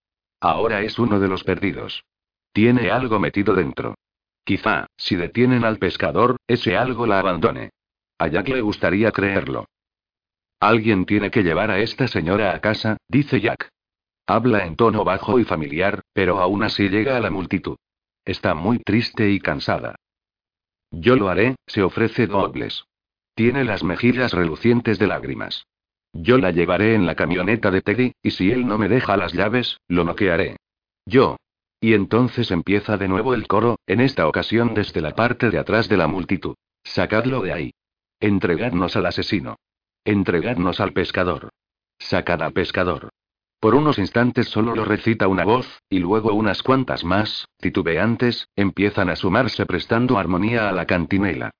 Ahora 0.40 0.82
es 0.82 0.98
uno 1.00 1.18
de 1.18 1.26
los 1.26 1.42
perdidos. 1.42 2.04
Tiene 2.52 2.90
algo 2.92 3.18
metido 3.18 3.54
dentro. 3.54 3.96
Quizá, 4.44 4.86
si 4.96 5.16
detienen 5.16 5.64
al 5.64 5.78
pescador, 5.78 6.36
ese 6.46 6.76
algo 6.76 7.06
la 7.06 7.18
abandone. 7.18 7.70
A 8.18 8.28
Jack 8.28 8.48
le 8.48 8.60
gustaría 8.60 9.10
creerlo. 9.10 9.66
Alguien 10.60 11.04
tiene 11.04 11.32
que 11.32 11.42
llevar 11.42 11.72
a 11.72 11.80
esta 11.80 12.06
señora 12.06 12.54
a 12.54 12.60
casa, 12.60 12.96
dice 13.08 13.40
Jack. 13.40 13.70
Habla 14.26 14.66
en 14.66 14.76
tono 14.76 15.02
bajo 15.02 15.40
y 15.40 15.44
familiar, 15.44 16.01
pero 16.12 16.40
aún 16.40 16.62
así 16.62 16.88
llega 16.88 17.16
a 17.16 17.20
la 17.20 17.30
multitud. 17.30 17.76
Está 18.24 18.54
muy 18.54 18.78
triste 18.78 19.30
y 19.30 19.40
cansada. 19.40 19.96
Yo 20.90 21.16
lo 21.16 21.28
haré, 21.28 21.56
se 21.66 21.82
ofrece 21.82 22.26
Douglas. 22.26 22.84
Tiene 23.34 23.64
las 23.64 23.82
mejillas 23.82 24.32
relucientes 24.32 24.98
de 24.98 25.06
lágrimas. 25.06 25.64
Yo 26.12 26.36
la 26.36 26.50
llevaré 26.50 26.94
en 26.94 27.06
la 27.06 27.14
camioneta 27.14 27.70
de 27.70 27.80
Teddy, 27.80 28.12
y 28.22 28.30
si 28.32 28.50
él 28.50 28.66
no 28.66 28.76
me 28.76 28.88
deja 28.88 29.16
las 29.16 29.32
llaves, 29.32 29.78
lo 29.88 30.04
noquearé. 30.04 30.56
Yo. 31.06 31.36
Y 31.80 31.94
entonces 31.94 32.50
empieza 32.50 32.96
de 32.96 33.08
nuevo 33.08 33.34
el 33.34 33.48
coro, 33.48 33.78
en 33.86 34.00
esta 34.00 34.28
ocasión 34.28 34.74
desde 34.74 35.00
la 35.00 35.14
parte 35.16 35.50
de 35.50 35.58
atrás 35.58 35.88
de 35.88 35.96
la 35.96 36.06
multitud. 36.06 36.54
Sacadlo 36.84 37.40
de 37.40 37.52
ahí. 37.52 37.74
Entregadnos 38.20 38.94
al 38.94 39.06
asesino. 39.06 39.56
Entregadnos 40.04 40.80
al 40.80 40.92
pescador. 40.92 41.48
Sacad 41.98 42.42
al 42.42 42.52
pescador. 42.52 43.08
Por 43.62 43.76
unos 43.76 43.96
instantes 44.00 44.48
solo 44.48 44.74
lo 44.74 44.84
recita 44.84 45.28
una 45.28 45.44
voz, 45.44 45.84
y 45.88 46.00
luego 46.00 46.34
unas 46.34 46.64
cuantas 46.64 47.04
más, 47.04 47.46
titubeantes, 47.58 48.48
empiezan 48.56 49.08
a 49.08 49.14
sumarse 49.14 49.66
prestando 49.66 50.18
armonía 50.18 50.68
a 50.68 50.72
la 50.72 50.84
cantinela. 50.84 51.52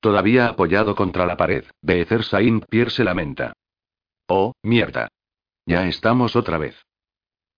Todavía 0.00 0.46
apoyado 0.46 0.94
contra 0.94 1.26
la 1.26 1.36
pared, 1.36 1.66
Beezer 1.82 2.24
Saint 2.24 2.64
Pierre 2.70 2.90
se 2.90 3.04
lamenta. 3.04 3.52
Oh, 4.26 4.54
mierda. 4.62 5.08
Ya 5.66 5.86
estamos 5.86 6.34
otra 6.34 6.56
vez. 6.56 6.82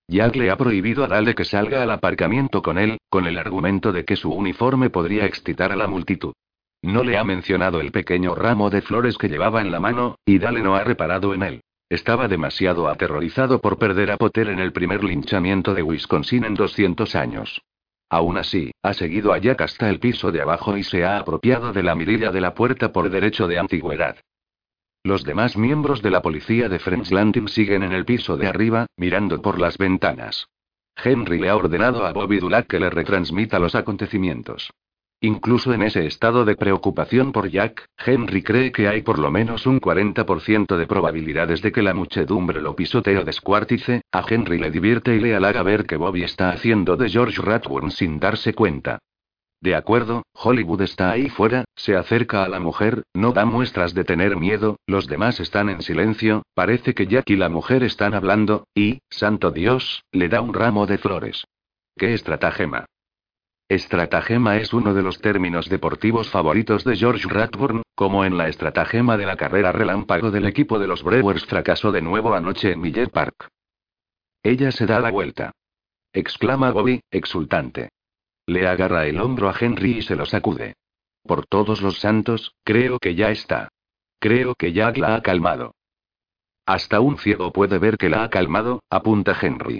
Jack 0.08 0.34
le 0.34 0.50
ha 0.50 0.56
prohibido 0.56 1.04
a 1.04 1.06
Dale 1.06 1.36
que 1.36 1.44
salga 1.44 1.84
al 1.84 1.92
aparcamiento 1.92 2.62
con 2.62 2.76
él, 2.76 2.98
con 3.08 3.28
el 3.28 3.38
argumento 3.38 3.92
de 3.92 4.04
que 4.04 4.16
su 4.16 4.32
uniforme 4.32 4.90
podría 4.90 5.26
excitar 5.26 5.70
a 5.70 5.76
la 5.76 5.86
multitud. 5.86 6.32
No 6.82 7.04
le 7.04 7.16
ha 7.16 7.22
mencionado 7.22 7.80
el 7.80 7.92
pequeño 7.92 8.34
ramo 8.34 8.68
de 8.68 8.82
flores 8.82 9.16
que 9.16 9.28
llevaba 9.28 9.60
en 9.60 9.70
la 9.70 9.78
mano, 9.78 10.16
y 10.26 10.40
Dale 10.40 10.60
no 10.60 10.74
ha 10.74 10.82
reparado 10.82 11.34
en 11.34 11.44
él. 11.44 11.60
Estaba 11.90 12.28
demasiado 12.28 12.88
aterrorizado 12.88 13.60
por 13.60 13.76
perder 13.76 14.12
a 14.12 14.16
Potter 14.16 14.48
en 14.48 14.60
el 14.60 14.72
primer 14.72 15.02
linchamiento 15.02 15.74
de 15.74 15.82
Wisconsin 15.82 16.44
en 16.44 16.54
200 16.54 17.16
años. 17.16 17.62
Aún 18.08 18.38
así, 18.38 18.70
ha 18.80 18.94
seguido 18.94 19.32
a 19.32 19.38
Jack 19.38 19.60
hasta 19.62 19.90
el 19.90 19.98
piso 19.98 20.30
de 20.30 20.40
abajo 20.40 20.76
y 20.76 20.84
se 20.84 21.04
ha 21.04 21.18
apropiado 21.18 21.72
de 21.72 21.82
la 21.82 21.96
mirilla 21.96 22.30
de 22.30 22.40
la 22.40 22.54
puerta 22.54 22.92
por 22.92 23.10
derecho 23.10 23.48
de 23.48 23.58
antigüedad. 23.58 24.16
Los 25.02 25.24
demás 25.24 25.56
miembros 25.56 26.00
de 26.00 26.12
la 26.12 26.22
policía 26.22 26.68
de 26.68 26.78
French 26.78 27.10
Landing 27.10 27.48
siguen 27.48 27.82
en 27.82 27.92
el 27.92 28.04
piso 28.04 28.36
de 28.36 28.46
arriba, 28.46 28.86
mirando 28.96 29.42
por 29.42 29.58
las 29.58 29.76
ventanas. 29.76 30.46
Henry 30.94 31.40
le 31.40 31.48
ha 31.48 31.56
ordenado 31.56 32.06
a 32.06 32.12
Bobby 32.12 32.38
Dulac 32.38 32.68
que 32.68 32.78
le 32.78 32.90
retransmita 32.90 33.58
los 33.58 33.74
acontecimientos. 33.74 34.70
Incluso 35.22 35.74
en 35.74 35.82
ese 35.82 36.06
estado 36.06 36.46
de 36.46 36.56
preocupación 36.56 37.32
por 37.32 37.50
Jack, 37.50 37.84
Henry 37.98 38.42
cree 38.42 38.72
que 38.72 38.88
hay 38.88 39.02
por 39.02 39.18
lo 39.18 39.30
menos 39.30 39.66
un 39.66 39.78
40% 39.78 40.78
de 40.78 40.86
probabilidades 40.86 41.60
de 41.60 41.72
que 41.72 41.82
la 41.82 41.92
muchedumbre 41.92 42.62
lo 42.62 42.74
pisotee 42.74 43.18
o 43.18 43.24
descuartice. 43.24 44.00
A 44.12 44.24
Henry 44.26 44.58
le 44.58 44.70
divierte 44.70 45.14
y 45.14 45.20
le 45.20 45.34
halaga 45.34 45.62
ver 45.62 45.84
que 45.84 45.96
Bobby 45.96 46.22
está 46.22 46.48
haciendo 46.48 46.96
de 46.96 47.10
George 47.10 47.42
Ratburn 47.42 47.90
sin 47.90 48.18
darse 48.18 48.54
cuenta. 48.54 48.98
De 49.60 49.74
acuerdo, 49.74 50.22
Hollywood 50.32 50.80
está 50.80 51.10
ahí 51.10 51.28
fuera, 51.28 51.64
se 51.76 51.94
acerca 51.94 52.42
a 52.42 52.48
la 52.48 52.60
mujer, 52.60 53.02
no 53.12 53.32
da 53.32 53.44
muestras 53.44 53.92
de 53.92 54.04
tener 54.04 54.36
miedo, 54.36 54.76
los 54.86 55.06
demás 55.06 55.38
están 55.38 55.68
en 55.68 55.82
silencio, 55.82 56.44
parece 56.54 56.94
que 56.94 57.06
Jack 57.06 57.28
y 57.28 57.36
la 57.36 57.50
mujer 57.50 57.82
están 57.82 58.14
hablando, 58.14 58.64
y, 58.74 59.00
santo 59.10 59.50
Dios, 59.50 60.02
le 60.12 60.30
da 60.30 60.40
un 60.40 60.54
ramo 60.54 60.86
de 60.86 60.96
flores. 60.96 61.44
¡Qué 61.94 62.14
estratagema! 62.14 62.86
Estratagema 63.70 64.56
es 64.56 64.72
uno 64.72 64.94
de 64.94 65.02
los 65.02 65.20
términos 65.20 65.68
deportivos 65.68 66.28
favoritos 66.28 66.82
de 66.82 66.96
George 66.96 67.28
Ratburn, 67.28 67.82
como 67.94 68.24
en 68.24 68.36
la 68.36 68.48
estratagema 68.48 69.16
de 69.16 69.26
la 69.26 69.36
carrera 69.36 69.70
relámpago 69.70 70.32
del 70.32 70.46
equipo 70.46 70.80
de 70.80 70.88
los 70.88 71.04
Brewers 71.04 71.46
fracasó 71.46 71.92
de 71.92 72.02
nuevo 72.02 72.34
anoche 72.34 72.72
en 72.72 72.80
Miller 72.80 73.10
Park. 73.10 73.46
Ella 74.42 74.72
se 74.72 74.86
da 74.86 74.98
la 74.98 75.12
vuelta. 75.12 75.52
Exclama 76.12 76.72
Bobby, 76.72 77.00
exultante. 77.12 77.90
Le 78.44 78.66
agarra 78.66 79.06
el 79.06 79.20
hombro 79.20 79.48
a 79.48 79.54
Henry 79.56 79.98
y 79.98 80.02
se 80.02 80.16
lo 80.16 80.26
sacude. 80.26 80.74
Por 81.22 81.46
todos 81.46 81.80
los 81.80 82.00
santos, 82.00 82.56
creo 82.64 82.98
que 82.98 83.14
ya 83.14 83.30
está. 83.30 83.68
Creo 84.18 84.56
que 84.56 84.72
Jack 84.72 84.96
la 84.96 85.14
ha 85.14 85.22
calmado. 85.22 85.76
Hasta 86.66 86.98
un 86.98 87.18
ciego 87.18 87.52
puede 87.52 87.78
ver 87.78 87.98
que 87.98 88.08
la 88.08 88.24
ha 88.24 88.30
calmado, 88.30 88.82
apunta 88.90 89.38
Henry. 89.40 89.78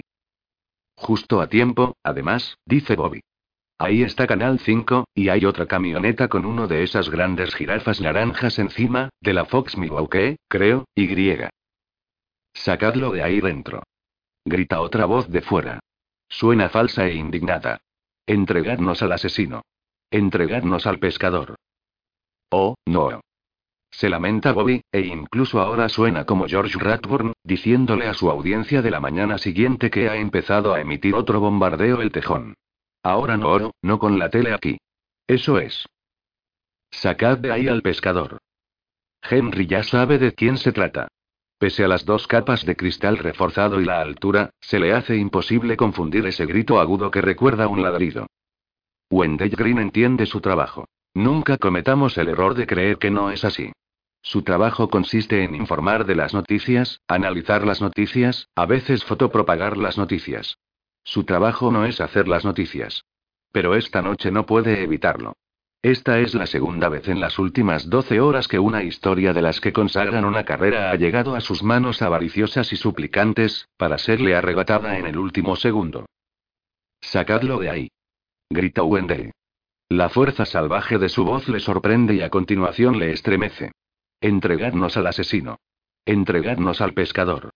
Justo 0.95 1.41
a 1.41 1.47
tiempo, 1.47 1.97
además, 2.03 2.55
dice 2.65 2.95
Bobby. 2.95 3.19
Ahí 3.83 4.03
está 4.03 4.27
Canal 4.27 4.59
5, 4.59 5.05
y 5.15 5.29
hay 5.29 5.43
otra 5.43 5.65
camioneta 5.65 6.27
con 6.27 6.45
uno 6.45 6.67
de 6.67 6.83
esas 6.83 7.09
grandes 7.09 7.55
jirafas 7.55 7.99
naranjas 7.99 8.59
encima, 8.59 9.09
de 9.21 9.33
la 9.33 9.45
Fox 9.45 9.75
Milwaukee, 9.75 10.37
creo, 10.47 10.85
y. 10.93 11.09
Sacadlo 12.53 13.09
de 13.09 13.23
ahí 13.23 13.41
dentro. 13.41 13.81
Grita 14.45 14.81
otra 14.81 15.05
voz 15.05 15.31
de 15.31 15.41
fuera. 15.41 15.79
Suena 16.29 16.69
falsa 16.69 17.07
e 17.07 17.15
indignada. 17.15 17.79
Entregadnos 18.27 19.01
al 19.01 19.13
asesino. 19.13 19.63
Entregadnos 20.11 20.85
al 20.85 20.99
pescador. 20.99 21.55
Oh, 22.51 22.75
no. 22.85 23.19
Se 23.89 24.09
lamenta 24.09 24.51
Bobby, 24.51 24.83
e 24.91 24.99
incluso 24.99 25.59
ahora 25.59 25.89
suena 25.89 26.25
como 26.25 26.47
George 26.47 26.77
Radburn, 26.77 27.33
diciéndole 27.43 28.05
a 28.05 28.13
su 28.13 28.29
audiencia 28.29 28.83
de 28.83 28.91
la 28.91 28.99
mañana 28.99 29.39
siguiente 29.39 29.89
que 29.89 30.07
ha 30.07 30.17
empezado 30.17 30.75
a 30.75 30.81
emitir 30.81 31.15
otro 31.15 31.39
bombardeo 31.39 31.99
el 32.03 32.11
tejón. 32.11 32.53
Ahora 33.03 33.37
no 33.37 33.49
oro, 33.49 33.75
no 33.81 33.99
con 33.99 34.19
la 34.19 34.29
tele 34.29 34.53
aquí. 34.53 34.77
Eso 35.27 35.59
es. 35.59 35.87
Sacad 36.91 37.37
de 37.37 37.51
ahí 37.51 37.67
al 37.67 37.81
pescador. 37.81 38.39
Henry 39.21 39.65
ya 39.67 39.83
sabe 39.83 40.17
de 40.17 40.33
quién 40.33 40.57
se 40.57 40.71
trata. 40.71 41.07
Pese 41.57 41.83
a 41.83 41.87
las 41.87 42.05
dos 42.05 42.27
capas 42.27 42.65
de 42.65 42.75
cristal 42.75 43.17
reforzado 43.17 43.79
y 43.79 43.85
la 43.85 44.01
altura, 44.01 44.49
se 44.59 44.79
le 44.79 44.93
hace 44.93 45.15
imposible 45.15 45.77
confundir 45.77 46.25
ese 46.25 46.45
grito 46.45 46.79
agudo 46.79 47.11
que 47.11 47.21
recuerda 47.21 47.67
un 47.67 47.83
ladrido. 47.83 48.27
Wendell 49.11 49.51
Green 49.51 49.77
entiende 49.77 50.25
su 50.25 50.41
trabajo. 50.41 50.85
Nunca 51.13 51.57
cometamos 51.57 52.17
el 52.17 52.29
error 52.29 52.55
de 52.55 52.65
creer 52.65 52.97
que 52.97 53.11
no 53.11 53.29
es 53.31 53.45
así. 53.45 53.71
Su 54.23 54.43
trabajo 54.43 54.89
consiste 54.89 55.43
en 55.43 55.55
informar 55.55 56.05
de 56.05 56.15
las 56.15 56.33
noticias, 56.33 57.01
analizar 57.07 57.65
las 57.65 57.81
noticias, 57.81 58.47
a 58.55 58.65
veces 58.65 59.03
fotopropagar 59.03 59.77
las 59.77 59.97
noticias. 59.97 60.57
Su 61.03 61.23
trabajo 61.23 61.71
no 61.71 61.85
es 61.85 62.01
hacer 62.01 62.27
las 62.27 62.45
noticias. 62.45 63.03
Pero 63.51 63.75
esta 63.75 64.01
noche 64.01 64.31
no 64.31 64.45
puede 64.45 64.83
evitarlo. 64.83 65.35
Esta 65.83 66.19
es 66.19 66.35
la 66.35 66.45
segunda 66.45 66.89
vez 66.89 67.07
en 67.07 67.19
las 67.19 67.39
últimas 67.39 67.89
12 67.89 68.19
horas 68.21 68.47
que 68.47 68.59
una 68.59 68.83
historia 68.83 69.33
de 69.33 69.41
las 69.41 69.59
que 69.59 69.73
consagran 69.73 70.25
una 70.25 70.45
carrera 70.45 70.91
ha 70.91 70.95
llegado 70.95 71.35
a 71.35 71.41
sus 71.41 71.63
manos 71.63 72.03
avariciosas 72.03 72.71
y 72.71 72.75
suplicantes, 72.75 73.67
para 73.77 73.97
serle 73.97 74.35
arrebatada 74.35 74.99
en 74.99 75.07
el 75.07 75.17
último 75.17 75.55
segundo. 75.55 76.05
Sacadlo 77.01 77.57
de 77.57 77.69
ahí. 77.71 77.91
Grita 78.51 78.83
Wendell. 78.83 79.31
La 79.89 80.09
fuerza 80.09 80.45
salvaje 80.45 80.99
de 80.99 81.09
su 81.09 81.25
voz 81.25 81.49
le 81.49 81.59
sorprende 81.59 82.13
y 82.13 82.21
a 82.21 82.29
continuación 82.29 82.99
le 82.99 83.11
estremece. 83.11 83.71
Entregadnos 84.21 84.95
al 84.97 85.07
asesino. 85.07 85.57
Entregadnos 86.05 86.79
al 86.79 86.93
pescador. 86.93 87.49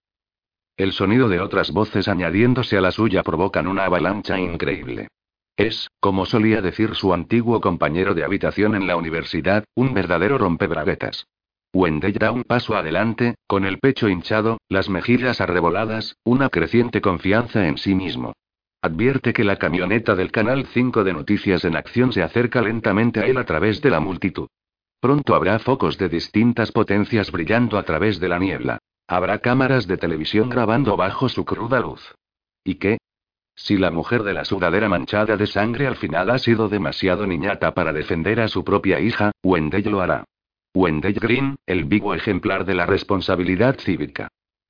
El 0.78 0.92
sonido 0.92 1.30
de 1.30 1.40
otras 1.40 1.72
voces 1.72 2.10
añadiéndose 2.10 2.78
a 2.78 2.82
la 2.82 2.92
suya 2.92 3.24
provocan 3.24 3.66
una 3.68 3.86
avalancha 3.86 4.38
increíble. 4.38 5.08
Es, 5.56 5.90
como 6.02 6.26
solía 6.26 6.62
decir 6.62 6.96
su 6.96 7.14
antiguo 7.14 7.62
compañero 7.62 8.14
de 8.14 8.26
habitación 8.26 8.76
en 8.76 8.86
la 8.86 8.98
universidad, 8.98 9.64
un 9.74 9.94
verdadero 9.94 10.38
rompebraguetas. 10.38 11.28
Wendell 11.74 12.14
da 12.14 12.32
un 12.32 12.44
paso 12.44 12.76
adelante, 12.76 13.36
con 13.48 13.64
el 13.64 13.80
pecho 13.80 14.10
hinchado, 14.10 14.58
las 14.68 14.90
mejillas 14.90 15.40
arreboladas, 15.40 16.18
una 16.26 16.50
creciente 16.50 17.00
confianza 17.00 17.68
en 17.70 17.78
sí 17.78 17.96
mismo. 17.96 18.34
Advierte 18.82 19.32
que 19.32 19.46
la 19.46 19.56
camioneta 19.56 20.14
del 20.14 20.32
Canal 20.32 20.66
5 20.66 21.06
de 21.06 21.14
Noticias 21.14 21.64
en 21.64 21.78
Acción 21.78 22.12
se 22.12 22.22
acerca 22.22 22.62
lentamente 22.62 23.22
a 23.22 23.24
él 23.24 23.38
a 23.38 23.46
través 23.46 23.82
de 23.82 23.92
la 23.92 24.02
multitud. 24.02 24.48
Pronto 25.00 25.36
habrá 25.36 25.58
focos 25.60 25.98
de 25.98 26.10
distintas 26.10 26.74
potencias 26.74 27.32
brillando 27.32 27.78
a 27.78 27.84
través 27.84 28.20
de 28.20 28.28
la 28.28 28.40
niebla. 28.40 28.80
Habrá 29.08 29.40
cámaras 29.40 29.88
de 29.88 29.98
televisión 29.98 30.50
grabando 30.50 30.98
bajo 30.98 31.30
su 31.30 31.46
cruda 31.46 31.80
luz. 31.80 32.16
¿Y 32.64 32.76
qué? 32.76 32.98
Si 33.56 33.78
la 33.78 33.92
mujer 33.92 34.24
de 34.24 34.34
la 34.34 34.44
sudadera 34.44 34.90
manchada 34.90 35.38
de 35.38 35.48
sangre 35.48 35.88
al 35.88 35.96
final 35.96 36.30
ha 36.30 36.40
sido 36.40 36.68
demasiado 36.68 37.26
niñata 37.26 37.74
para 37.74 37.94
defender 37.94 38.40
a 38.42 38.48
su 38.48 38.64
propia 38.64 39.00
hija, 39.00 39.32
Wendell 39.44 39.90
lo 39.90 40.02
hará. 40.02 40.26
Wendell 40.74 41.14
Green, 41.14 41.56
el 41.66 41.86
vivo 41.86 42.14
ejemplar 42.14 42.66
de 42.66 42.76
la 42.76 42.86
responsabilidad 42.86 43.80
cívica. 43.80 44.28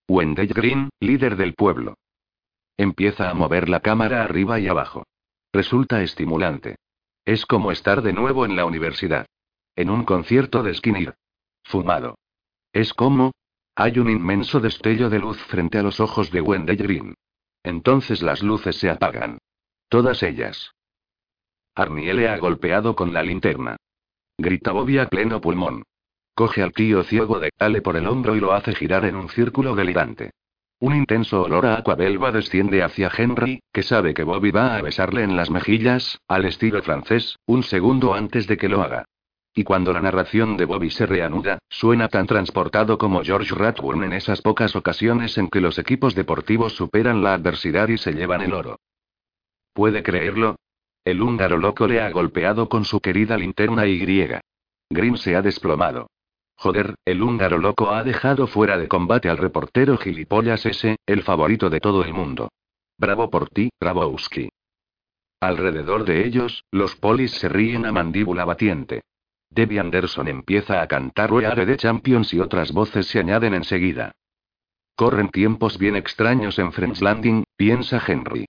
Wendell 0.08 0.54
Green, 0.54 0.90
líder 1.00 1.36
del 1.36 1.56
pueblo. 1.56 1.96
Empieza 2.78 3.30
a 3.30 3.34
mover 3.34 3.70
la 3.70 3.80
cámara 3.80 4.24
arriba 4.24 4.60
y 4.60 4.68
abajo. 4.68 5.04
Resulta 5.52 6.04
estimulante. 6.04 6.76
Es 7.24 7.46
como 7.46 7.72
estar 7.72 8.04
de 8.04 8.14
nuevo 8.14 8.46
en 8.46 8.56
la 8.56 8.66
universidad. 8.66 9.26
En 9.76 9.90
un 9.90 10.04
concierto 10.04 10.62
de 10.62 10.74
Skinner. 10.76 11.16
Fumado. 11.64 12.20
Es 12.72 12.94
como... 12.94 13.32
Hay 13.78 14.00
un 14.00 14.10
inmenso 14.10 14.62
destello 14.62 15.10
de 15.10 15.20
luz 15.20 15.38
frente 15.48 15.78
a 15.78 15.84
los 15.84 16.00
ojos 16.00 16.32
de 16.32 16.40
Wendell 16.40 16.78
Green. 16.78 17.14
Entonces 17.62 18.22
las 18.22 18.42
luces 18.42 18.78
se 18.78 18.90
apagan. 18.90 19.38
Todas 19.90 20.24
ellas. 20.24 20.72
Arnie 21.76 22.14
le 22.14 22.30
ha 22.30 22.38
golpeado 22.38 22.96
con 22.96 23.12
la 23.12 23.22
linterna. 23.22 23.76
Grita 24.38 24.72
Bobby 24.72 24.98
a 24.98 25.08
pleno 25.08 25.42
pulmón. 25.42 25.84
Coge 26.34 26.62
al 26.62 26.72
tío 26.72 27.04
ciego 27.04 27.40
de 27.40 27.50
Ale 27.60 27.82
por 27.82 27.98
el 27.98 28.08
hombro 28.08 28.36
y 28.36 28.40
lo 28.40 28.54
hace 28.54 28.74
girar 28.74 29.04
en 29.04 29.18
un 29.18 29.28
círculo 29.28 29.76
delirante. 29.76 30.32
Un 30.80 30.96
intenso 30.96 31.42
olor 31.42 31.66
a 31.66 31.78
aquabelva 31.78 32.32
desciende 32.32 32.82
hacia 32.82 33.12
Henry, 33.16 33.62
que 33.74 33.84
sabe 33.84 34.14
que 34.14 34.24
Bobby 34.24 34.52
va 34.52 34.76
a 34.78 34.82
besarle 34.82 35.24
en 35.24 35.36
las 35.36 35.50
mejillas, 35.50 36.20
al 36.28 36.46
estilo 36.46 36.82
francés, 36.82 37.38
un 37.46 37.64
segundo 37.64 38.14
antes 38.14 38.48
de 38.48 38.56
que 38.58 38.70
lo 38.70 38.82
haga. 38.82 39.06
Y 39.58 39.64
cuando 39.64 39.94
la 39.94 40.02
narración 40.02 40.58
de 40.58 40.66
Bobby 40.66 40.90
se 40.90 41.06
reanuda, 41.06 41.60
suena 41.70 42.10
tan 42.10 42.28
transportado 42.28 42.98
como 42.98 43.24
George 43.24 43.56
Radburn 43.56 44.04
en 44.04 44.12
esas 44.12 44.42
pocas 44.42 44.76
ocasiones 44.76 45.38
en 45.38 45.50
que 45.50 45.62
los 45.62 45.80
equipos 45.80 46.14
deportivos 46.14 46.76
superan 46.76 47.24
la 47.24 47.36
adversidad 47.36 47.88
y 47.88 47.98
se 47.98 48.12
llevan 48.12 48.42
el 48.42 48.54
oro. 48.54 48.80
¿Puede 49.74 50.04
creerlo? 50.04 50.58
El 51.06 51.22
húngaro 51.22 51.58
loco 51.58 51.88
le 51.88 52.02
ha 52.02 52.10
golpeado 52.10 52.68
con 52.68 52.84
su 52.84 53.00
querida 53.00 53.38
linterna 53.38 53.88
Y. 53.88 53.98
Green 54.90 55.18
se 55.18 55.38
ha 55.38 55.42
desplomado. 55.42 56.08
Joder, 56.58 56.96
el 57.06 57.22
húngaro 57.22 57.58
loco 57.58 57.92
ha 57.92 58.04
dejado 58.04 58.48
fuera 58.48 58.78
de 58.78 58.90
combate 58.90 59.30
al 59.30 59.38
reportero 59.38 59.98
gilipollas 59.98 60.66
ese, 60.66 60.98
el 61.06 61.24
favorito 61.24 61.70
de 61.70 61.80
todo 61.80 62.04
el 62.04 62.14
mundo. 62.14 62.50
Bravo 62.98 63.30
por 63.30 63.50
ti, 63.50 63.70
Grabowski. 63.80 64.50
Alrededor 65.40 66.04
de 66.04 66.26
ellos, 66.26 66.66
los 66.72 66.96
polis 66.98 67.32
se 67.32 67.48
ríen 67.48 67.86
a 67.86 67.94
mandíbula 67.94 68.44
batiente. 68.44 69.02
Debbie 69.56 69.80
Anderson 69.80 70.28
empieza 70.28 70.82
a 70.82 70.88
cantar 70.88 71.32
We 71.32 71.46
Are 71.46 71.78
Champions 71.78 72.34
y 72.34 72.42
otras 72.42 72.74
voces 72.74 73.08
se 73.08 73.20
añaden 73.20 73.54
enseguida. 73.54 74.12
Corren 74.98 75.30
tiempos 75.30 75.78
bien 75.78 75.96
extraños 75.96 76.60
en 76.60 76.74
French 76.74 77.00
Landing, 77.00 77.46
piensa 77.56 78.04
Henry. 78.06 78.48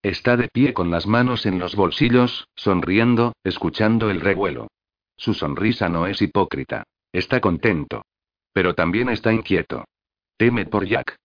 Está 0.00 0.36
de 0.36 0.46
pie 0.48 0.72
con 0.72 0.92
las 0.92 1.08
manos 1.08 1.44
en 1.44 1.58
los 1.58 1.74
bolsillos, 1.74 2.46
sonriendo, 2.54 3.32
escuchando 3.42 4.10
el 4.10 4.20
revuelo. 4.20 4.68
Su 5.16 5.34
sonrisa 5.34 5.88
no 5.88 6.06
es 6.06 6.22
hipócrita. 6.22 6.84
Está 7.12 7.40
contento. 7.40 8.04
Pero 8.52 8.76
también 8.76 9.08
está 9.08 9.32
inquieto. 9.32 9.84
Teme 10.36 10.66
por 10.66 10.86
Jack. 10.86 11.16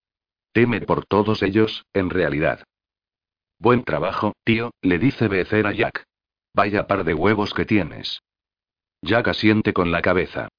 Teme 0.54 0.82
por 0.82 1.06
todos 1.06 1.44
ellos, 1.44 1.86
en 1.94 2.10
realidad. 2.10 2.64
Buen 3.60 3.84
trabajo, 3.84 4.34
tío, 4.44 4.72
le 4.82 4.98
dice 4.98 5.28
Becer 5.28 5.68
a 5.68 5.74
Jack. 5.74 6.06
Vaya 6.56 6.88
par 6.88 7.04
de 7.04 7.14
huevos 7.14 7.54
que 7.54 7.66
tienes. 7.66 8.22
Jack 9.02 9.30
asiente 9.30 9.74
con 9.74 9.92
la 9.92 10.02
cabeza. 10.02 10.50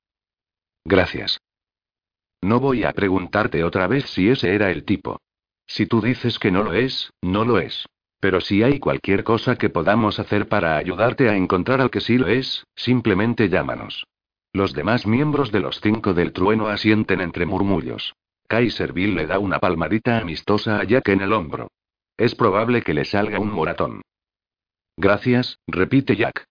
Gracias. 0.85 1.41
No 2.43 2.59
voy 2.59 2.85
a 2.85 2.93
preguntarte 2.93 3.65
otra 3.65 3.87
vez 3.87 4.07
si 4.07 4.29
ese 4.29 4.55
era 4.55 4.71
el 4.71 4.85
tipo. 4.85 5.21
Si 5.67 5.87
tú 5.87 6.01
dices 6.01 6.39
que 6.39 6.51
no 6.51 6.63
lo 6.63 6.73
es, 6.73 7.13
no 7.21 7.45
lo 7.45 7.59
es. 7.59 7.87
Pero 8.19 8.41
si 8.41 8.63
hay 8.63 8.79
cualquier 8.79 9.25
cosa 9.25 9.57
que 9.57 9.71
podamos 9.71 10.19
hacer 10.19 10.49
para 10.49 10.77
ayudarte 10.77 11.29
a 11.29 11.37
encontrar 11.37 11.81
al 11.81 11.91
que 11.91 12.01
sí 12.01 12.19
lo 12.19 12.29
es, 12.29 12.65
simplemente 12.75 13.49
llámanos. 13.49 14.07
Los 14.53 14.73
demás 14.73 15.07
miembros 15.07 15.53
de 15.53 15.61
los 15.61 15.81
cinco 15.81 16.13
del 16.13 16.33
trueno 16.33 16.69
asienten 16.69 17.21
entre 17.21 17.47
murmullos. 17.47 18.15
Kaiserville 18.49 19.15
le 19.15 19.27
da 19.27 19.39
una 19.39 19.61
palmadita 19.61 20.19
amistosa 20.19 20.81
a 20.81 20.85
Jack 20.85 21.09
en 21.09 21.21
el 21.21 21.33
hombro. 21.33 21.69
Es 22.17 22.35
probable 22.35 22.83
que 22.83 22.95
le 22.95 23.05
salga 23.05 23.39
un 23.39 23.51
moratón. 23.53 24.03
Gracias, 24.97 25.59
repite 25.69 26.17
Jack. 26.17 26.50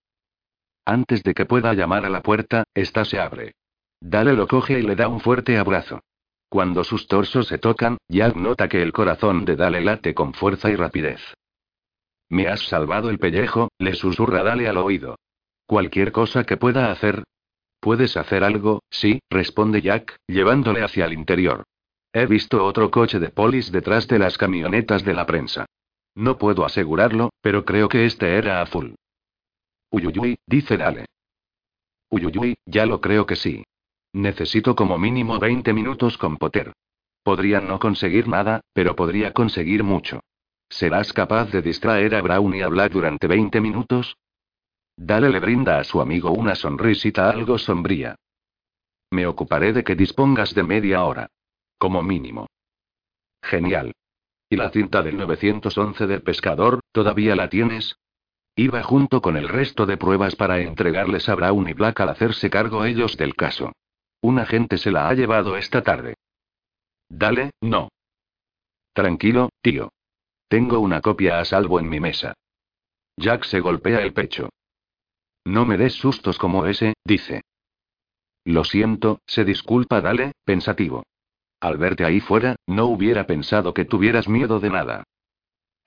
Antes 0.85 1.23
de 1.23 1.33
que 1.33 1.45
pueda 1.45 1.73
llamar 1.73 2.05
a 2.05 2.09
la 2.09 2.21
puerta, 2.21 2.63
esta 2.73 3.05
se 3.05 3.19
abre. 3.19 3.53
Dale 4.01 4.33
lo 4.33 4.47
coge 4.47 4.79
y 4.79 4.81
le 4.81 4.95
da 4.95 5.07
un 5.07 5.19
fuerte 5.19 5.57
abrazo. 5.57 6.01
Cuando 6.49 6.83
sus 6.83 7.07
torsos 7.07 7.47
se 7.47 7.59
tocan, 7.59 7.97
Jack 8.07 8.35
nota 8.35 8.67
que 8.67 8.81
el 8.81 8.91
corazón 8.91 9.45
de 9.45 9.55
Dale 9.55 9.81
late 9.81 10.15
con 10.15 10.33
fuerza 10.33 10.69
y 10.69 10.75
rapidez. 10.75 11.21
Me 12.29 12.47
has 12.47 12.61
salvado 12.67 13.09
el 13.09 13.19
pellejo, 13.19 13.69
le 13.77 13.93
susurra 13.93 14.43
Dale 14.43 14.67
al 14.67 14.77
oído. 14.77 15.17
Cualquier 15.67 16.11
cosa 16.11 16.43
que 16.45 16.57
pueda 16.57 16.91
hacer. 16.91 17.23
¿Puedes 17.79 18.17
hacer 18.17 18.43
algo? 18.43 18.81
Sí, 18.89 19.19
responde 19.29 19.81
Jack, 19.81 20.17
llevándole 20.27 20.83
hacia 20.83 21.05
el 21.05 21.13
interior. 21.13 21.63
He 22.11 22.25
visto 22.25 22.65
otro 22.65 22.89
coche 22.89 23.19
de 23.19 23.29
polis 23.29 23.71
detrás 23.71 24.07
de 24.07 24.17
las 24.17 24.37
camionetas 24.37 25.05
de 25.05 25.13
la 25.13 25.27
prensa. 25.27 25.67
No 26.15 26.37
puedo 26.37 26.65
asegurarlo, 26.65 27.29
pero 27.41 27.65
creo 27.65 27.87
que 27.87 28.05
este 28.05 28.35
era 28.35 28.61
a 28.61 28.65
full. 28.65 28.93
Uyuyuy, 29.91 30.37
dice 30.45 30.77
Dale. 30.77 31.05
Uyuyuy, 32.09 32.57
ya 32.65 32.85
lo 32.85 33.01
creo 33.01 33.25
que 33.25 33.35
sí. 33.35 33.63
Necesito 34.13 34.75
como 34.75 34.97
mínimo 34.97 35.39
20 35.39 35.73
minutos 35.73 36.17
con 36.17 36.37
Potter. 36.37 36.73
Podría 37.23 37.59
no 37.59 37.79
conseguir 37.79 38.27
nada, 38.27 38.61
pero 38.73 38.95
podría 38.95 39.33
conseguir 39.33 39.83
mucho. 39.83 40.21
¿Serás 40.69 41.13
capaz 41.13 41.51
de 41.51 41.61
distraer 41.61 42.15
a 42.15 42.21
Brown 42.21 42.53
y 42.55 42.61
hablar 42.61 42.91
durante 42.91 43.27
20 43.27 43.59
minutos? 43.61 44.17
Dale 44.95 45.29
le 45.29 45.39
brinda 45.39 45.79
a 45.79 45.83
su 45.83 46.01
amigo 46.01 46.31
una 46.31 46.55
sonrisita 46.55 47.29
algo 47.29 47.57
sombría. 47.57 48.15
Me 49.11 49.25
ocuparé 49.25 49.73
de 49.73 49.83
que 49.83 49.95
dispongas 49.95 50.53
de 50.53 50.63
media 50.63 51.03
hora. 51.03 51.29
Como 51.77 52.03
mínimo. 52.03 52.47
Genial. 53.41 53.93
¿Y 54.49 54.55
la 54.55 54.69
cinta 54.69 55.01
del 55.01 55.17
911 55.17 56.07
del 56.07 56.21
pescador, 56.21 56.81
todavía 56.91 57.35
la 57.35 57.49
tienes? 57.49 57.95
Iba 58.55 58.83
junto 58.83 59.21
con 59.21 59.37
el 59.37 59.47
resto 59.47 59.85
de 59.85 59.97
pruebas 59.97 60.35
para 60.35 60.59
entregarles 60.59 61.29
a 61.29 61.35
Brown 61.35 61.69
y 61.69 61.73
Black 61.73 61.99
al 62.01 62.09
hacerse 62.09 62.49
cargo 62.49 62.85
ellos 62.85 63.17
del 63.17 63.35
caso. 63.35 63.71
Un 64.21 64.39
agente 64.39 64.77
se 64.77 64.91
la 64.91 65.07
ha 65.07 65.13
llevado 65.13 65.55
esta 65.55 65.81
tarde. 65.81 66.15
Dale, 67.07 67.51
no. 67.61 67.89
Tranquilo, 68.93 69.49
tío. 69.61 69.91
Tengo 70.47 70.79
una 70.79 71.01
copia 71.01 71.39
a 71.39 71.45
salvo 71.45 71.79
en 71.79 71.89
mi 71.89 71.99
mesa. 71.99 72.33
Jack 73.17 73.45
se 73.45 73.59
golpea 73.59 74.01
el 74.01 74.13
pecho. 74.13 74.49
No 75.45 75.65
me 75.65 75.77
des 75.77 75.93
sustos 75.93 76.37
como 76.37 76.65
ese, 76.65 76.93
dice. 77.05 77.41
Lo 78.45 78.63
siento, 78.63 79.21
se 79.25 79.45
disculpa 79.45 80.01
Dale, 80.01 80.33
pensativo. 80.43 81.03
Al 81.59 81.77
verte 81.77 82.05
ahí 82.05 82.19
fuera, 82.19 82.55
no 82.67 82.85
hubiera 82.85 83.27
pensado 83.27 83.73
que 83.73 83.85
tuvieras 83.85 84.27
miedo 84.27 84.59
de 84.59 84.69
nada. 84.69 85.03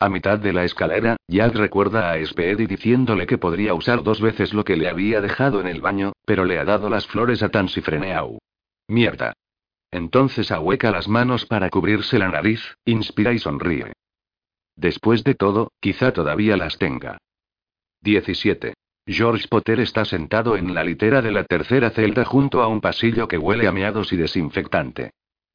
A 0.02 0.08
mitad 0.08 0.36
de 0.36 0.52
la 0.52 0.64
escalera, 0.64 1.16
Jack 1.28 1.54
recuerda 1.54 2.10
a 2.10 2.26
Speedy 2.26 2.66
diciéndole 2.66 3.24
que 3.24 3.38
podría 3.38 3.72
usar 3.72 4.02
dos 4.02 4.20
veces 4.20 4.52
lo 4.52 4.64
que 4.64 4.76
le 4.76 4.88
había 4.88 5.20
dejado 5.20 5.60
en 5.60 5.68
el 5.68 5.80
baño, 5.80 6.10
pero 6.26 6.44
le 6.44 6.58
ha 6.58 6.64
dado 6.64 6.90
las 6.90 7.06
flores 7.06 7.40
a 7.44 7.50
Tansy 7.50 7.82
Freneau. 7.82 8.40
Mierda. 8.88 9.32
Entonces 9.92 10.50
ahueca 10.50 10.90
las 10.90 11.06
manos 11.06 11.46
para 11.46 11.70
cubrirse 11.70 12.18
la 12.18 12.28
nariz, 12.28 12.74
inspira 12.84 13.32
y 13.32 13.38
sonríe. 13.38 13.92
Después 14.74 15.22
de 15.22 15.36
todo, 15.36 15.70
quizá 15.78 16.12
todavía 16.12 16.56
las 16.56 16.78
tenga. 16.78 17.18
17. 18.00 18.74
George 19.06 19.46
Potter 19.46 19.78
está 19.78 20.04
sentado 20.04 20.56
en 20.56 20.74
la 20.74 20.82
litera 20.82 21.22
de 21.22 21.30
la 21.30 21.44
tercera 21.44 21.90
celda 21.90 22.24
junto 22.24 22.60
a 22.60 22.66
un 22.66 22.80
pasillo 22.80 23.28
que 23.28 23.38
huele 23.38 23.68
a 23.68 23.72
meados 23.72 24.12
y 24.12 24.16
desinfectante. 24.16 25.12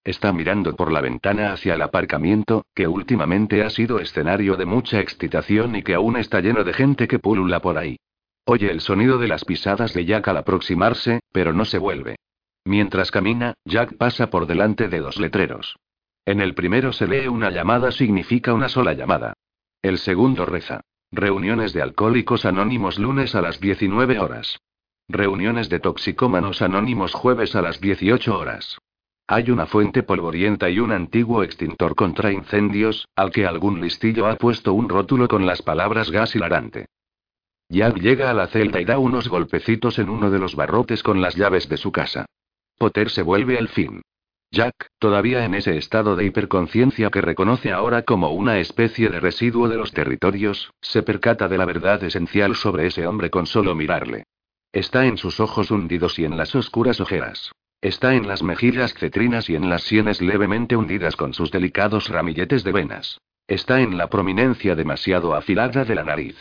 Está 0.08 0.32
mirando 0.32 0.74
por 0.74 0.90
la 0.94 1.02
ventana 1.02 1.52
hacia 1.52 1.74
el 1.74 1.82
aparcamiento, 1.82 2.66
que 2.74 2.88
últimamente 2.88 3.62
ha 3.66 3.70
sido 3.70 4.00
escenario 4.00 4.56
de 4.56 4.66
mucha 4.66 5.02
excitación 5.02 5.76
y 5.76 5.84
que 5.84 5.96
aún 5.96 6.16
está 6.16 6.40
lleno 6.40 6.64
de 6.64 6.72
gente 6.72 7.10
que 7.10 7.20
pulula 7.20 7.60
por 7.60 7.78
ahí. 7.78 7.98
Oye 8.46 8.72
el 8.72 8.80
sonido 8.80 9.18
de 9.18 9.28
las 9.28 9.44
pisadas 9.44 9.94
de 9.94 10.06
Jack 10.06 10.30
al 10.30 10.38
aproximarse, 10.38 11.20
pero 11.34 11.52
no 11.52 11.66
se 11.66 11.78
vuelve. 11.78 12.16
Mientras 12.64 13.12
camina, 13.12 13.56
Jack 13.66 13.98
pasa 13.98 14.30
por 14.30 14.48
delante 14.48 14.88
de 14.88 15.00
dos 15.00 15.20
letreros. 15.20 15.76
En 16.26 16.40
el 16.40 16.56
primero 16.56 16.94
se 16.94 17.06
lee 17.06 17.28
una 17.28 17.50
llamada 17.50 17.92
significa 17.92 18.54
una 18.54 18.70
sola 18.70 18.94
llamada. 18.94 19.34
El 19.82 19.98
segundo 19.98 20.46
reza. 20.46 20.80
Reuniones 21.12 21.74
de 21.74 21.82
alcohólicos 21.82 22.46
anónimos 22.46 22.98
lunes 22.98 23.36
a 23.36 23.42
las 23.42 23.60
19 23.60 24.20
horas. 24.20 24.58
Reuniones 25.10 25.68
de 25.68 25.82
toxicómanos 25.82 26.62
anónimos 26.62 27.14
jueves 27.14 27.58
a 27.58 27.62
las 27.62 27.82
18 27.82 28.40
horas. 28.40 28.78
Hay 29.30 29.52
una 29.52 29.66
fuente 29.66 30.04
polvorienta 30.04 30.70
y 30.70 30.80
un 30.80 30.94
antiguo 30.94 31.44
extintor 31.44 31.96
contra 31.96 32.32
incendios, 32.32 33.10
al 33.14 33.30
que 33.32 33.46
algún 33.46 33.82
listillo 33.82 34.26
ha 34.26 34.38
puesto 34.38 34.74
un 34.74 34.88
rótulo 34.88 35.28
con 35.28 35.46
las 35.46 35.62
palabras 35.62 36.12
gas 36.12 36.34
hilarante. 36.34 36.86
Jack 37.68 37.98
llega 37.98 38.30
a 38.30 38.34
la 38.34 38.48
celda 38.48 38.80
y 38.80 38.86
da 38.86 38.98
unos 39.00 39.28
golpecitos 39.28 40.00
en 40.00 40.10
uno 40.10 40.32
de 40.32 40.40
los 40.40 40.56
barrotes 40.56 41.04
con 41.04 41.22
las 41.22 41.36
llaves 41.36 41.68
de 41.68 41.76
su 41.76 41.92
casa. 41.92 42.26
Potter 42.78 43.10
se 43.10 43.22
vuelve 43.22 43.58
al 43.58 43.68
fin. 43.68 44.02
Jack, 44.50 44.92
todavía 44.98 45.44
en 45.44 45.56
ese 45.56 45.76
estado 45.76 46.16
de 46.16 46.24
hiperconciencia 46.24 47.10
que 47.10 47.20
reconoce 47.20 47.74
ahora 47.74 48.04
como 48.04 48.32
una 48.32 48.60
especie 48.60 49.10
de 49.10 49.20
residuo 49.20 49.68
de 49.68 49.76
los 49.76 49.92
territorios, 49.92 50.72
se 50.80 51.04
percata 51.04 51.50
de 51.50 51.58
la 51.58 51.66
verdad 51.66 52.02
esencial 52.02 52.56
sobre 52.56 52.88
ese 52.88 53.06
hombre 53.06 53.30
con 53.30 53.46
solo 53.46 53.76
mirarle. 53.76 54.24
Está 54.72 55.06
en 55.06 55.18
sus 55.18 55.42
ojos 55.42 55.70
hundidos 55.70 56.18
y 56.18 56.24
en 56.24 56.38
las 56.38 56.56
oscuras 56.56 57.02
ojeras. 57.02 57.52
Está 57.82 58.16
en 58.16 58.28
las 58.28 58.42
mejillas 58.42 58.94
cetrinas 58.96 59.50
y 59.50 59.56
en 59.56 59.70
las 59.70 59.84
sienes 59.84 60.22
levemente 60.22 60.76
hundidas 60.76 61.16
con 61.16 61.34
sus 61.34 61.52
delicados 61.52 62.10
ramilletes 62.10 62.64
de 62.64 62.72
venas. 62.72 63.22
Está 63.48 63.82
en 63.82 63.98
la 63.98 64.10
prominencia 64.10 64.76
demasiado 64.76 65.36
afilada 65.36 65.86
de 65.86 65.96
la 65.96 66.04
nariz. 66.04 66.36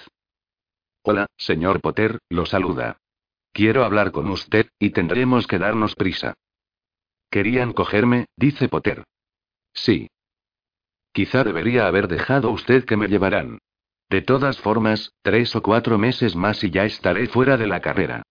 Hola, 1.02 1.26
señor 1.36 1.80
Potter, 1.80 2.18
lo 2.30 2.46
saluda. 2.46 2.98
Quiero 3.52 3.84
hablar 3.84 4.12
con 4.12 4.28
usted, 4.28 4.68
y 4.78 4.90
tendremos 4.90 5.46
que 5.46 5.58
darnos 5.58 5.94
prisa. 5.94 6.34
Querían 7.30 7.72
cogerme, 7.74 8.26
dice 8.36 8.68
Potter. 8.68 9.04
Sí. 9.72 10.08
Quizá 11.12 11.44
debería 11.44 11.86
haber 11.86 12.08
dejado 12.08 12.50
usted 12.50 12.84
que 12.84 12.96
me 12.96 13.08
llevaran. 13.08 13.58
De 14.08 14.22
todas 14.22 14.58
formas, 14.58 15.12
tres 15.22 15.54
o 15.54 15.62
cuatro 15.62 15.98
meses 15.98 16.34
más 16.34 16.64
y 16.64 16.70
ya 16.70 16.84
estaré 16.84 17.26
fuera 17.28 17.56
de 17.56 17.66
la 17.66 17.80
carrera. 17.80 18.22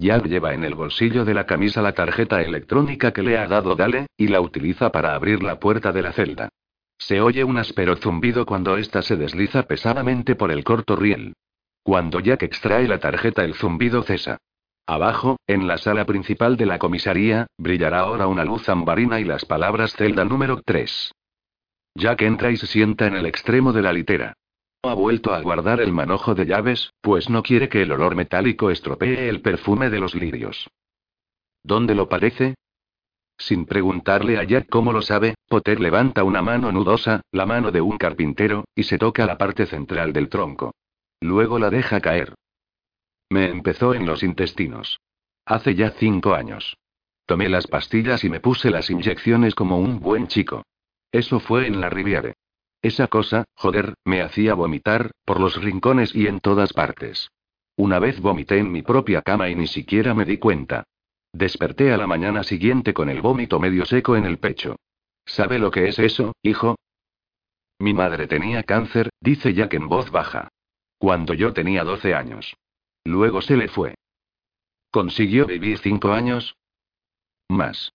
Jack 0.00 0.26
lleva 0.26 0.54
en 0.54 0.62
el 0.62 0.76
bolsillo 0.76 1.24
de 1.24 1.34
la 1.34 1.44
camisa 1.44 1.82
la 1.82 1.92
tarjeta 1.92 2.40
electrónica 2.40 3.12
que 3.12 3.24
le 3.24 3.36
ha 3.36 3.48
dado 3.48 3.74
Dale, 3.74 4.06
y 4.16 4.28
la 4.28 4.40
utiliza 4.40 4.92
para 4.92 5.14
abrir 5.14 5.42
la 5.42 5.58
puerta 5.58 5.90
de 5.90 6.02
la 6.02 6.12
celda. 6.12 6.48
Se 6.98 7.20
oye 7.20 7.42
un 7.42 7.58
áspero 7.58 7.96
zumbido 7.96 8.46
cuando 8.46 8.76
ésta 8.76 9.02
se 9.02 9.16
desliza 9.16 9.64
pesadamente 9.64 10.36
por 10.36 10.52
el 10.52 10.62
corto 10.62 10.94
riel. 10.94 11.34
Cuando 11.82 12.20
Jack 12.20 12.44
extrae 12.44 12.86
la 12.86 12.98
tarjeta 12.98 13.44
el 13.44 13.54
zumbido 13.54 14.02
cesa. 14.04 14.38
Abajo, 14.86 15.36
en 15.48 15.66
la 15.66 15.78
sala 15.78 16.04
principal 16.04 16.56
de 16.56 16.66
la 16.66 16.78
comisaría, 16.78 17.48
brillará 17.58 18.00
ahora 18.00 18.28
una 18.28 18.44
luz 18.44 18.68
ambarina 18.68 19.18
y 19.18 19.24
las 19.24 19.44
palabras 19.44 19.94
celda 19.94 20.24
número 20.24 20.62
3. 20.64 21.12
Jack 21.96 22.22
entra 22.22 22.50
y 22.52 22.56
se 22.56 22.68
sienta 22.68 23.06
en 23.06 23.16
el 23.16 23.26
extremo 23.26 23.72
de 23.72 23.82
la 23.82 23.92
litera. 23.92 24.34
Ha 24.82 24.94
vuelto 24.94 25.34
a 25.34 25.40
guardar 25.40 25.80
el 25.80 25.92
manojo 25.92 26.36
de 26.36 26.46
llaves, 26.46 26.92
pues 27.00 27.28
no 27.28 27.42
quiere 27.42 27.68
que 27.68 27.82
el 27.82 27.90
olor 27.90 28.14
metálico 28.14 28.70
estropee 28.70 29.28
el 29.28 29.42
perfume 29.42 29.90
de 29.90 29.98
los 29.98 30.14
lirios. 30.14 30.70
¿Dónde 31.64 31.96
lo 31.96 32.08
parece? 32.08 32.54
Sin 33.36 33.66
preguntarle 33.66 34.38
a 34.38 34.44
Jack 34.44 34.68
cómo 34.68 34.92
lo 34.92 35.02
sabe, 35.02 35.34
Potter 35.48 35.80
levanta 35.80 36.22
una 36.22 36.42
mano 36.42 36.70
nudosa, 36.70 37.22
la 37.32 37.44
mano 37.44 37.72
de 37.72 37.80
un 37.80 37.98
carpintero, 37.98 38.64
y 38.74 38.84
se 38.84 38.98
toca 38.98 39.26
la 39.26 39.36
parte 39.36 39.66
central 39.66 40.12
del 40.12 40.28
tronco. 40.28 40.74
Luego 41.20 41.58
la 41.58 41.70
deja 41.70 42.00
caer. 42.00 42.34
Me 43.30 43.48
empezó 43.50 43.94
en 43.94 44.06
los 44.06 44.22
intestinos. 44.22 45.00
Hace 45.44 45.74
ya 45.74 45.90
cinco 45.90 46.34
años. 46.34 46.76
Tomé 47.26 47.48
las 47.48 47.66
pastillas 47.66 48.22
y 48.24 48.30
me 48.30 48.40
puse 48.40 48.70
las 48.70 48.90
inyecciones 48.90 49.54
como 49.54 49.78
un 49.78 50.00
buen 50.00 50.28
chico. 50.28 50.64
Eso 51.10 51.40
fue 51.40 51.66
en 51.66 51.80
la 51.80 51.90
Riviere. 51.90 52.34
Esa 52.82 53.08
cosa, 53.08 53.44
joder, 53.54 53.94
me 54.04 54.22
hacía 54.22 54.54
vomitar, 54.54 55.10
por 55.24 55.40
los 55.40 55.60
rincones 55.62 56.14
y 56.14 56.26
en 56.26 56.40
todas 56.40 56.72
partes. 56.72 57.30
Una 57.76 57.98
vez 57.98 58.20
vomité 58.20 58.58
en 58.58 58.70
mi 58.70 58.82
propia 58.82 59.22
cama 59.22 59.48
y 59.48 59.54
ni 59.54 59.66
siquiera 59.66 60.14
me 60.14 60.24
di 60.24 60.38
cuenta. 60.38 60.84
Desperté 61.32 61.92
a 61.92 61.96
la 61.96 62.06
mañana 62.06 62.42
siguiente 62.42 62.94
con 62.94 63.08
el 63.08 63.20
vómito 63.20 63.60
medio 63.60 63.84
seco 63.84 64.16
en 64.16 64.24
el 64.24 64.38
pecho. 64.38 64.76
¿Sabe 65.26 65.58
lo 65.58 65.70
que 65.70 65.88
es 65.88 65.98
eso, 65.98 66.32
hijo? 66.42 66.76
Mi 67.78 67.94
madre 67.94 68.26
tenía 68.26 68.62
cáncer, 68.62 69.10
dice 69.20 69.54
Jack 69.54 69.74
en 69.74 69.88
voz 69.88 70.10
baja. 70.10 70.48
Cuando 70.98 71.34
yo 71.34 71.52
tenía 71.52 71.84
12 71.84 72.14
años. 72.14 72.56
Luego 73.04 73.40
se 73.42 73.56
le 73.56 73.68
fue. 73.68 73.94
¿Consiguió 74.90 75.46
vivir 75.46 75.78
cinco 75.78 76.12
años? 76.12 76.56
Más. 77.48 77.92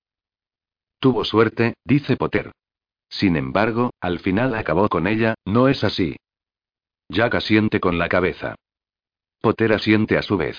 Tuvo 1.00 1.26
suerte, 1.26 1.74
dice 1.84 2.16
Potter. 2.16 2.52
Sin 3.14 3.36
embargo, 3.36 3.92
al 4.02 4.18
final 4.18 4.56
acabó 4.56 4.90
con 4.90 5.06
ella, 5.06 5.36
¿no 5.46 5.68
es 5.68 5.84
así? 5.84 6.16
Jack 7.10 7.36
asiente 7.36 7.80
con 7.80 8.00
la 8.00 8.10
cabeza. 8.10 8.56
Potter 9.40 9.72
asiente 9.72 10.18
a 10.18 10.24
su 10.24 10.36
vez. 10.36 10.58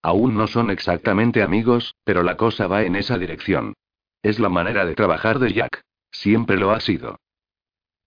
Aún 0.00 0.34
no 0.34 0.46
son 0.46 0.70
exactamente 0.70 1.42
amigos, 1.42 1.94
pero 2.02 2.22
la 2.22 2.38
cosa 2.38 2.66
va 2.66 2.82
en 2.82 2.96
esa 2.96 3.18
dirección. 3.18 3.74
Es 4.22 4.38
la 4.38 4.48
manera 4.48 4.86
de 4.86 4.94
trabajar 4.94 5.38
de 5.38 5.52
Jack. 5.52 5.82
Siempre 6.10 6.56
lo 6.56 6.70
ha 6.70 6.80
sido. 6.80 7.18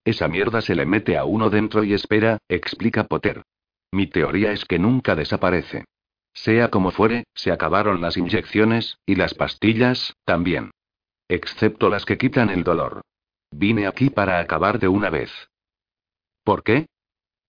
Esa 0.03 0.27
mierda 0.27 0.61
se 0.61 0.73
le 0.73 0.87
mete 0.87 1.15
a 1.15 1.25
uno 1.25 1.51
dentro 1.51 1.83
y 1.83 1.93
espera, 1.93 2.39
explica 2.49 3.03
Potter. 3.03 3.43
Mi 3.91 4.07
teoría 4.07 4.51
es 4.51 4.65
que 4.65 4.79
nunca 4.79 5.15
desaparece. 5.15 5.85
Sea 6.33 6.71
como 6.71 6.89
fuere, 6.89 7.25
se 7.35 7.51
acabaron 7.51 8.01
las 8.01 8.17
inyecciones, 8.17 8.97
y 9.05 9.13
las 9.13 9.35
pastillas, 9.35 10.15
también. 10.25 10.71
Excepto 11.29 11.89
las 11.89 12.05
que 12.05 12.17
quitan 12.17 12.49
el 12.49 12.63
dolor. 12.63 13.03
Vine 13.57 13.87
aquí 13.87 14.09
para 14.09 14.41
acabar 14.41 14.79
de 14.79 14.89
una 14.89 15.09
vez. 15.09 15.31
¿Por 16.43 16.61
qué? 16.61 16.87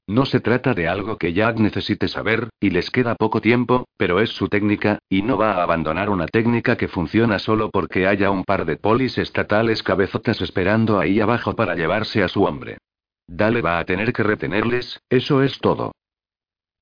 No 0.07 0.25
se 0.25 0.39
trata 0.39 0.73
de 0.73 0.87
algo 0.87 1.19
que 1.19 1.33
Jack 1.33 1.59
necesite 1.59 2.07
saber, 2.07 2.49
y 2.61 2.71
les 2.71 2.93
queda 2.93 3.17
poco 3.17 3.41
tiempo, 3.41 3.89
pero 3.97 4.21
es 4.21 4.31
su 4.31 4.47
técnica, 4.47 5.01
y 5.09 5.23
no 5.23 5.37
va 5.37 5.55
a 5.55 5.65
abandonar 5.65 6.09
una 6.09 6.29
técnica 6.29 6.77
que 6.77 6.87
funciona 6.87 7.41
solo 7.41 7.71
porque 7.73 8.07
haya 8.07 8.31
un 8.31 8.45
par 8.45 8.67
de 8.67 8.77
polis 8.77 9.19
estatales 9.19 9.83
cabezotas 9.83 10.41
esperando 10.41 11.01
ahí 11.01 11.19
abajo 11.19 11.57
para 11.57 11.75
llevarse 11.75 12.23
a 12.23 12.29
su 12.29 12.45
hombre. 12.45 12.79
Dale 13.27 13.61
va 13.61 13.81
a 13.81 13.85
tener 13.85 14.13
que 14.13 14.23
retenerles, 14.23 15.01
eso 15.11 15.43
es 15.43 15.59
todo. 15.59 15.91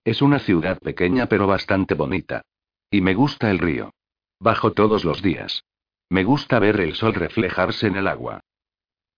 Es 0.05 0.21
una 0.21 0.39
ciudad 0.39 0.79
pequeña 0.81 1.31
pero 1.31 1.47
bastante 1.47 1.95
bonita. 1.95 2.43
Y 2.91 3.01
me 3.01 3.15
gusta 3.15 3.51
el 3.51 3.59
río. 3.59 3.95
Bajo 4.39 4.73
todos 4.73 5.03
los 5.03 5.23
días. 5.23 5.65
Me 6.11 6.25
gusta 6.25 6.59
ver 6.59 6.79
el 6.79 6.95
sol 6.95 7.15
reflejarse 7.15 7.87
en 7.87 7.97
el 7.97 8.07
agua. 8.07 8.43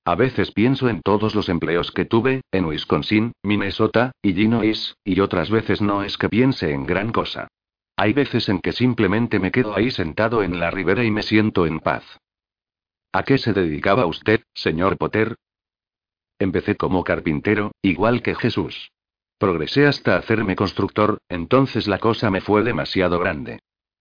A 0.07 0.15
veces 0.15 0.53
pienso 0.53 0.89
en 0.89 1.03
todos 1.03 1.35
los 1.35 1.49
empleos 1.49 1.91
que 1.91 2.05
tuve, 2.05 2.43
en 2.53 2.65
Wisconsin, 2.65 3.33
Minnesota, 3.43 4.13
y 4.23 4.29
Illinois, 4.29 4.95
y 5.05 5.19
otras 5.19 5.51
veces 5.51 5.83
no 5.83 6.05
es 6.05 6.17
que 6.17 6.29
piense 6.29 6.71
en 6.71 6.87
gran 6.87 7.11
cosa. 7.11 7.49
Hay 7.97 8.13
veces 8.13 8.49
en 8.49 8.61
que 8.61 8.71
simplemente 8.71 9.41
me 9.41 9.51
quedo 9.51 9.75
ahí 9.75 9.91
sentado 9.91 10.45
en 10.45 10.61
la 10.61 10.71
ribera 10.71 11.03
y 11.03 11.11
me 11.11 11.25
siento 11.25 11.67
en 11.67 11.81
paz. 11.81 12.05
¿A 13.13 13.25
qué 13.25 13.37
se 13.37 13.53
dedicaba 13.53 14.07
usted, 14.07 14.43
señor 14.55 14.97
Potter? 14.97 15.35
Empecé 16.39 16.77
como 16.77 17.03
carpintero, 17.03 17.73
igual 17.83 18.23
que 18.23 18.37
Jesús. 18.37 18.93
Progresé 19.39 19.89
hasta 19.89 20.17
hacerme 20.17 20.55
constructor, 20.55 21.19
entonces 21.29 21.89
la 21.89 21.99
cosa 21.99 22.31
me 22.31 22.41
fue 22.41 22.63
demasiado 22.63 23.19
grande. 23.19 23.59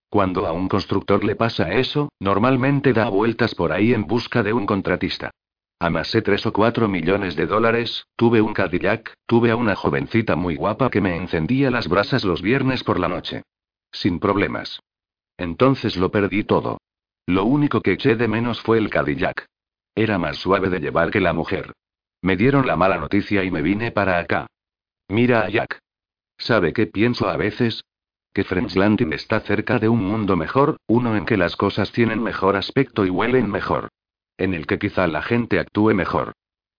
Cuando 0.08 0.46
a 0.46 0.52
un 0.52 0.68
constructor 0.68 1.24
le 1.24 1.34
pasa 1.34 1.72
eso, 1.72 2.10
normalmente 2.20 2.92
da 2.92 3.08
vueltas 3.08 3.56
por 3.56 3.72
ahí 3.72 3.92
en 3.92 4.06
busca 4.06 4.44
de 4.44 4.52
un 4.52 4.66
contratista. 4.66 5.32
Amasé 5.78 6.22
tres 6.22 6.46
o 6.46 6.52
cuatro 6.54 6.88
millones 6.88 7.36
de 7.36 7.46
dólares, 7.46 8.06
tuve 8.16 8.40
un 8.40 8.54
Cadillac, 8.54 9.12
tuve 9.26 9.50
a 9.50 9.56
una 9.56 9.76
jovencita 9.76 10.34
muy 10.34 10.56
guapa 10.56 10.88
que 10.88 11.02
me 11.02 11.16
encendía 11.16 11.70
las 11.70 11.86
brasas 11.86 12.24
los 12.24 12.40
viernes 12.40 12.82
por 12.82 12.98
la 12.98 13.08
noche. 13.08 13.42
Sin 13.92 14.18
problemas. 14.18 14.80
Entonces 15.36 15.96
lo 15.96 16.10
perdí 16.10 16.44
todo. 16.44 16.78
Lo 17.26 17.44
único 17.44 17.82
que 17.82 17.92
eché 17.92 18.16
de 18.16 18.26
menos 18.26 18.62
fue 18.62 18.78
el 18.78 18.88
Cadillac. 18.88 19.46
Era 19.94 20.18
más 20.18 20.38
suave 20.38 20.70
de 20.70 20.80
llevar 20.80 21.10
que 21.10 21.20
la 21.20 21.34
mujer. 21.34 21.72
Me 22.22 22.36
dieron 22.36 22.66
la 22.66 22.76
mala 22.76 22.96
noticia 22.96 23.44
y 23.44 23.50
me 23.50 23.60
vine 23.60 23.92
para 23.92 24.18
acá. 24.18 24.46
Mira 25.08 25.42
a 25.42 25.50
Jack. 25.50 25.78
¿Sabe 26.38 26.72
qué 26.72 26.86
pienso 26.86 27.28
a 27.28 27.36
veces? 27.36 27.84
Que 28.32 28.44
French 28.44 28.76
Landing 28.76 29.12
está 29.12 29.40
cerca 29.40 29.78
de 29.78 29.88
un 29.88 30.02
mundo 30.02 30.36
mejor, 30.36 30.78
uno 30.86 31.16
en 31.16 31.26
que 31.26 31.36
las 31.36 31.56
cosas 31.56 31.92
tienen 31.92 32.22
mejor 32.22 32.56
aspecto 32.56 33.04
y 33.04 33.10
huelen 33.10 33.50
mejor. 33.50 33.88
En 34.38 34.54
el 34.54 34.66
que 34.66 34.78
quizá 34.78 35.06
la 35.06 35.22
gente 35.22 35.58
actúe 35.58 35.94
mejor. 35.94 36.32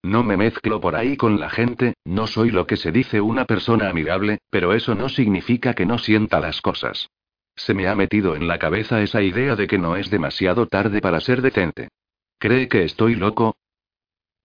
No 0.04 0.24
me 0.24 0.38
mezclo 0.38 0.80
por 0.80 0.96
ahí 0.96 1.18
con 1.18 1.40
la 1.40 1.50
gente, 1.50 1.96
no 2.06 2.28
soy 2.28 2.52
lo 2.52 2.68
que 2.68 2.78
se 2.78 2.92
dice 2.92 3.20
una 3.20 3.46
persona 3.46 3.90
amigable, 3.90 4.40
pero 4.50 4.74
eso 4.74 4.96
no 4.96 5.10
significa 5.10 5.74
que 5.74 5.86
no 5.86 5.98
sienta 5.98 6.40
las 6.40 6.62
cosas. 6.62 7.10
Se 7.56 7.74
me 7.74 7.88
ha 7.88 7.96
metido 7.96 8.36
en 8.36 8.48
la 8.48 8.60
cabeza 8.60 9.02
esa 9.02 9.22
idea 9.22 9.56
de 9.56 9.68
que 9.68 9.80
no 9.80 9.96
es 9.96 10.12
demasiado 10.12 10.68
tarde 10.68 11.02
para 11.02 11.20
ser 11.20 11.42
decente. 11.42 11.90
¿Cree 12.38 12.68
que 12.68 12.84
estoy 12.84 13.16
loco? 13.16 13.58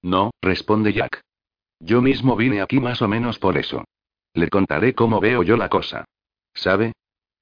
No, 0.00 0.31
responde 0.41 0.92
Jack. 0.92 1.20
Yo 1.78 2.00
mismo 2.00 2.36
vine 2.36 2.62
aquí 2.62 2.81
más 2.81 3.02
o 3.02 3.08
menos 3.08 3.39
por 3.39 3.58
eso. 3.58 3.84
Le 4.34 4.49
contaré 4.49 4.94
cómo 4.94 5.20
veo 5.20 5.42
yo 5.42 5.57
la 5.57 5.68
cosa. 5.68 6.07
¿Sabe? 6.55 6.92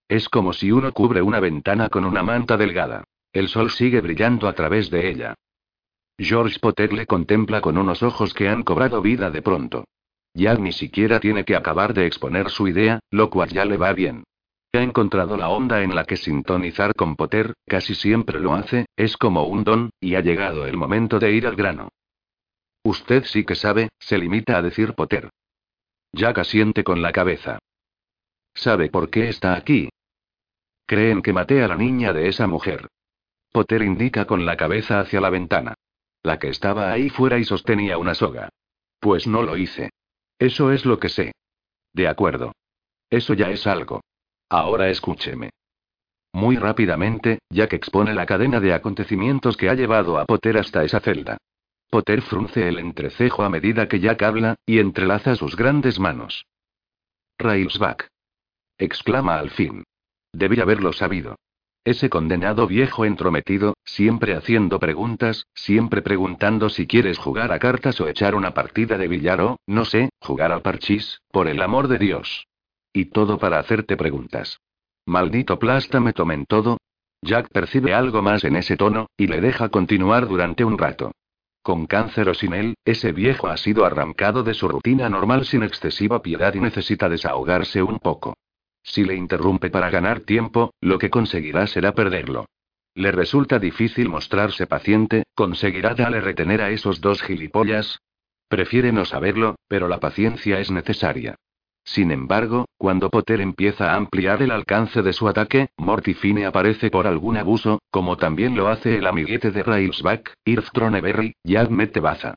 Es 0.09 0.29
como 0.29 0.53
si 0.53 0.73
uno 0.73 0.93
cubre 0.93 1.23
una 1.23 1.39
ventana 1.39 1.89
con 1.89 2.05
una 2.05 2.23
manta 2.25 2.57
delgada. 2.57 3.05
El 3.33 3.49
sol 3.49 3.71
sigue 3.71 4.01
brillando 4.01 4.49
a 4.49 4.55
través 4.55 4.91
de 4.91 5.09
ella. 5.09 5.35
George 6.23 6.59
Potter 6.61 6.93
le 6.93 7.07
contempla 7.07 7.63
con 7.63 7.79
unos 7.79 8.03
ojos 8.03 8.35
que 8.35 8.47
han 8.47 8.63
cobrado 8.63 9.01
vida 9.01 9.31
de 9.31 9.41
pronto. 9.41 9.87
Ya 10.35 10.55
ni 10.55 10.71
siquiera 10.71 11.19
tiene 11.19 11.47
que 11.47 11.57
acabar 11.57 11.95
de 11.95 12.05
exponer 12.05 12.51
su 12.51 12.69
idea, 12.69 13.01
lo 13.11 13.31
cual 13.31 13.49
ya 13.49 13.65
le 13.65 13.79
va 13.79 13.95
bien. 13.95 14.25
Ha 14.75 14.83
encontrado 14.83 15.39
la 15.39 15.49
onda 15.49 15.83
en 15.83 15.95
la 15.95 16.05
que 16.05 16.19
sintonizar 16.19 16.95
con 16.95 17.17
Potter, 17.17 17.55
casi 17.67 17.95
siempre 17.95 18.39
lo 18.39 18.53
hace, 18.53 18.85
es 18.97 19.17
como 19.17 19.45
un 19.45 19.65
don, 19.65 19.91
y 19.99 20.15
ha 20.15 20.21
llegado 20.21 20.67
el 20.67 20.77
momento 20.77 21.19
de 21.19 21.33
ir 21.33 21.47
al 21.47 21.57
grano. 21.57 21.89
Usted 22.85 23.25
sí 23.25 23.45
que 23.45 23.55
sabe, 23.55 23.89
se 23.99 24.19
limita 24.19 24.59
a 24.59 24.63
decir 24.63 24.93
Potter. 24.93 25.31
Jack 26.13 26.37
asiente 26.37 26.85
con 26.85 27.01
la 27.01 27.13
cabeza. 27.13 27.59
¿Sabe 28.55 28.91
por 28.91 29.09
qué 29.09 29.31
está 29.31 29.55
aquí? 29.55 29.89
Creen 30.85 31.23
que 31.23 31.33
maté 31.33 31.63
a 31.63 31.69
la 31.69 31.77
niña 31.77 32.13
de 32.13 32.29
esa 32.29 32.47
mujer. 32.47 32.89
Potter 33.51 33.81
indica 33.81 34.27
con 34.27 34.45
la 34.45 34.59
cabeza 34.59 35.01
hacia 35.01 35.23
la 35.23 35.31
ventana. 35.31 35.75
La 36.23 36.39
que 36.39 36.49
estaba 36.49 36.93
ahí 36.93 37.09
fuera 37.09 37.39
y 37.39 37.45
sostenía 37.45 37.99
una 37.99 38.15
soga. 38.15 38.51
Pues 38.99 39.27
no 39.27 39.43
lo 39.43 39.57
hice. 39.57 39.91
Eso 40.39 40.73
es 40.73 40.85
lo 40.85 40.99
que 40.99 41.09
sé. 41.09 41.33
De 41.93 42.09
acuerdo. 42.09 42.53
Eso 43.09 43.35
ya 43.35 43.51
es 43.51 43.67
algo. 43.67 44.03
Ahora 44.49 44.89
escúcheme. 44.89 45.51
Muy 46.33 46.57
rápidamente, 46.57 47.41
Jack 47.51 47.73
expone 47.73 48.15
la 48.15 48.27
cadena 48.27 48.61
de 48.61 48.73
acontecimientos 48.73 49.57
que 49.57 49.69
ha 49.69 49.75
llevado 49.75 50.19
a 50.19 50.27
Potter 50.27 50.59
hasta 50.59 50.85
esa 50.85 51.01
celda. 51.01 51.39
Potter 51.91 52.23
frunce 52.23 52.69
el 52.69 52.79
entrecejo 52.79 53.43
a 53.43 53.51
medida 53.51 53.89
que 53.89 53.99
Jack 53.99 54.23
habla, 54.23 54.55
y 54.65 54.79
entrelaza 54.79 55.35
sus 55.35 55.57
grandes 55.57 55.99
manos. 55.99 56.47
Railsback. 57.39 58.09
exclama 58.79 59.39
al 59.39 59.51
fin. 59.51 59.85
Debí 60.33 60.61
haberlo 60.61 60.93
sabido. 60.93 61.37
Ese 61.85 62.11
condenado 62.11 62.67
viejo 62.67 63.07
entrometido, 63.07 63.75
siempre 63.85 64.35
haciendo 64.35 64.79
preguntas, 64.79 65.47
siempre 65.55 66.03
preguntando 66.03 66.69
si 66.69 66.87
quieres 66.87 67.17
jugar 67.19 67.53
a 67.53 67.59
cartas 67.59 68.01
o 68.03 68.09
echar 68.09 68.35
una 68.35 68.53
partida 68.53 68.99
de 68.99 69.09
billar 69.09 69.41
o, 69.41 69.57
no 69.67 69.87
sé, 69.87 70.11
jugar 70.21 70.53
al 70.53 70.61
parchís, 70.61 71.23
por 71.31 71.49
el 71.49 71.63
amor 71.63 71.89
de 71.89 71.99
Dios. 71.99 72.47
Y 72.93 73.07
todo 73.07 73.39
para 73.39 73.59
hacerte 73.59 73.97
preguntas. 73.97 74.61
Maldito 75.07 75.59
me 76.01 76.13
tomen 76.13 76.45
todo. 76.45 76.77
Jack 77.23 77.49
percibe 77.51 77.95
algo 77.95 78.21
más 78.21 78.45
en 78.45 78.57
ese 78.57 78.77
tono, 78.77 79.07
y 79.17 79.27
le 79.27 79.41
deja 79.41 79.71
continuar 79.71 80.29
durante 80.29 80.65
un 80.65 80.77
rato. 80.77 81.13
Con 81.63 81.87
cáncer 81.87 82.29
o 82.29 82.35
sin 82.35 82.55
él, 82.55 82.75
ese 82.85 83.13
viejo 83.13 83.49
ha 83.49 83.57
sido 83.57 83.85
arrancado 83.85 84.43
de 84.43 84.55
su 84.55 84.69
rutina 84.69 85.09
normal 85.09 85.45
sin 85.47 85.63
excesiva 85.63 86.21
piedad 86.21 86.55
y 86.55 86.61
necesita 86.61 87.09
desahogarse 87.09 87.83
un 87.83 87.99
poco. 87.99 88.35
Si 88.83 89.05
le 89.05 89.15
interrumpe 89.15 89.71
para 89.71 89.91
ganar 89.91 90.21
tiempo, 90.21 90.73
lo 90.81 90.99
que 90.99 91.11
conseguirá 91.11 91.67
será 91.67 91.93
perderlo. 91.93 92.47
Le 92.95 93.13
resulta 93.13 93.59
difícil 93.59 94.09
mostrarse 94.09 94.67
paciente, 94.67 95.25
¿conseguirá 95.35 95.95
darle 95.95 96.21
retener 96.21 96.61
a 96.61 96.71
esos 96.71 97.01
dos 97.01 97.23
gilipollas? 97.23 98.01
Prefiere 98.49 98.93
no 98.93 99.05
saberlo, 99.05 99.57
pero 99.69 99.87
la 99.87 100.01
paciencia 100.01 100.59
es 100.59 100.71
necesaria. 100.71 101.37
Sin 101.85 102.11
embargo, 102.11 102.67
cuando 102.77 103.11
Potter 103.11 103.41
empieza 103.41 103.93
a 103.93 103.97
ampliar 103.97 104.43
el 104.43 104.51
alcance 104.51 105.03
de 105.03 105.13
su 105.13 105.29
ataque, 105.29 105.69
Mortifine 105.77 106.47
aparece 106.47 106.91
por 106.91 107.07
algún 107.07 107.37
abuso, 107.37 107.81
como 107.91 108.17
también 108.17 108.55
lo 108.57 108.69
hace 108.69 108.99
el 108.99 109.07
amiguete 109.07 109.51
de 109.51 109.63
Railsback, 109.63 110.35
Irv 110.45 110.71
Troneberry, 110.73 111.35
Yad 111.45 111.71
Baza. 112.03 112.35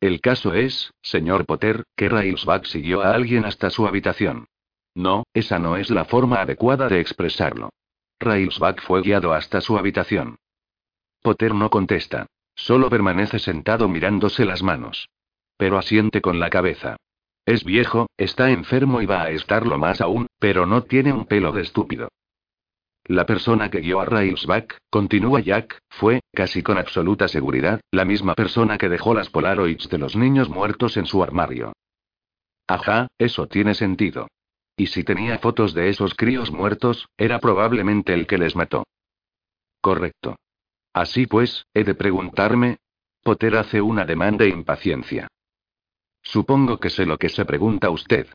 El 0.00 0.20
caso 0.20 0.54
es, 0.54 0.92
señor 1.02 1.46
Potter, 1.46 1.84
que 1.96 2.08
Railsback 2.08 2.66
siguió 2.66 3.02
a 3.02 3.14
alguien 3.14 3.44
hasta 3.44 3.70
su 3.70 3.86
habitación. 3.86 4.48
No, 4.94 5.24
esa 5.34 5.58
no 5.58 5.76
es 5.76 5.90
la 5.90 6.04
forma 6.04 6.40
adecuada 6.40 6.88
de 6.88 7.00
expresarlo. 7.00 7.70
Railsback 8.20 8.82
fue 8.82 9.02
guiado 9.02 9.32
hasta 9.32 9.60
su 9.60 9.76
habitación. 9.76 10.36
Potter 11.22 11.54
no 11.54 11.70
contesta. 11.70 12.26
Solo 12.54 12.88
permanece 12.88 13.38
sentado 13.38 13.88
mirándose 13.88 14.44
las 14.44 14.62
manos. 14.62 15.08
Pero 15.56 15.78
asiente 15.78 16.20
con 16.20 16.38
la 16.38 16.50
cabeza. 16.50 16.96
Es 17.46 17.64
viejo, 17.64 18.06
está 18.16 18.50
enfermo 18.50 19.02
y 19.02 19.06
va 19.06 19.22
a 19.22 19.30
estarlo 19.30 19.78
más 19.78 20.00
aún, 20.00 20.28
pero 20.38 20.64
no 20.66 20.84
tiene 20.84 21.12
un 21.12 21.26
pelo 21.26 21.52
de 21.52 21.62
estúpido. 21.62 22.08
La 23.06 23.26
persona 23.26 23.70
que 23.70 23.80
guió 23.80 24.00
a 24.00 24.06
Railsback, 24.06 24.78
continúa 24.88 25.40
Jack, 25.40 25.78
fue, 25.90 26.20
casi 26.32 26.62
con 26.62 26.78
absoluta 26.78 27.28
seguridad, 27.28 27.80
la 27.90 28.06
misma 28.06 28.34
persona 28.34 28.78
que 28.78 28.88
dejó 28.88 29.12
las 29.12 29.28
Polaroids 29.28 29.90
de 29.90 29.98
los 29.98 30.16
niños 30.16 30.48
muertos 30.48 30.96
en 30.96 31.04
su 31.04 31.22
armario. 31.22 31.74
Ajá, 32.66 33.08
eso 33.18 33.46
tiene 33.46 33.74
sentido. 33.74 34.28
Y 34.76 34.86
si 34.88 35.04
tenía 35.04 35.38
fotos 35.38 35.72
de 35.74 35.88
esos 35.88 36.14
críos 36.14 36.50
muertos, 36.50 37.08
era 37.16 37.38
probablemente 37.38 38.12
el 38.12 38.26
que 38.26 38.38
les 38.38 38.56
mató. 38.56 38.84
Correcto. 39.80 40.36
Así 40.92 41.26
pues, 41.26 41.66
he 41.74 41.84
de 41.84 41.94
preguntarme. 41.94 42.78
Potter 43.22 43.56
hace 43.56 43.80
una 43.80 44.02
ademán 44.02 44.36
de 44.36 44.48
impaciencia. 44.48 45.28
Supongo 46.22 46.78
que 46.78 46.90
sé 46.90 47.06
lo 47.06 47.18
que 47.18 47.28
se 47.28 47.44
pregunta 47.44 47.90
usted. 47.90 48.28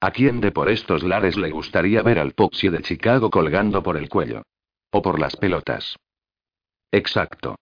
¿A 0.00 0.10
quién 0.10 0.40
de 0.40 0.50
por 0.50 0.68
estos 0.68 1.02
lares 1.02 1.36
le 1.36 1.50
gustaría 1.50 2.02
ver 2.02 2.18
al 2.18 2.32
Poxy 2.32 2.68
de 2.68 2.82
Chicago 2.82 3.30
colgando 3.30 3.82
por 3.82 3.96
el 3.96 4.08
cuello? 4.08 4.42
O 4.90 5.00
por 5.00 5.20
las 5.20 5.36
pelotas. 5.36 5.96
Exacto. 6.90 7.56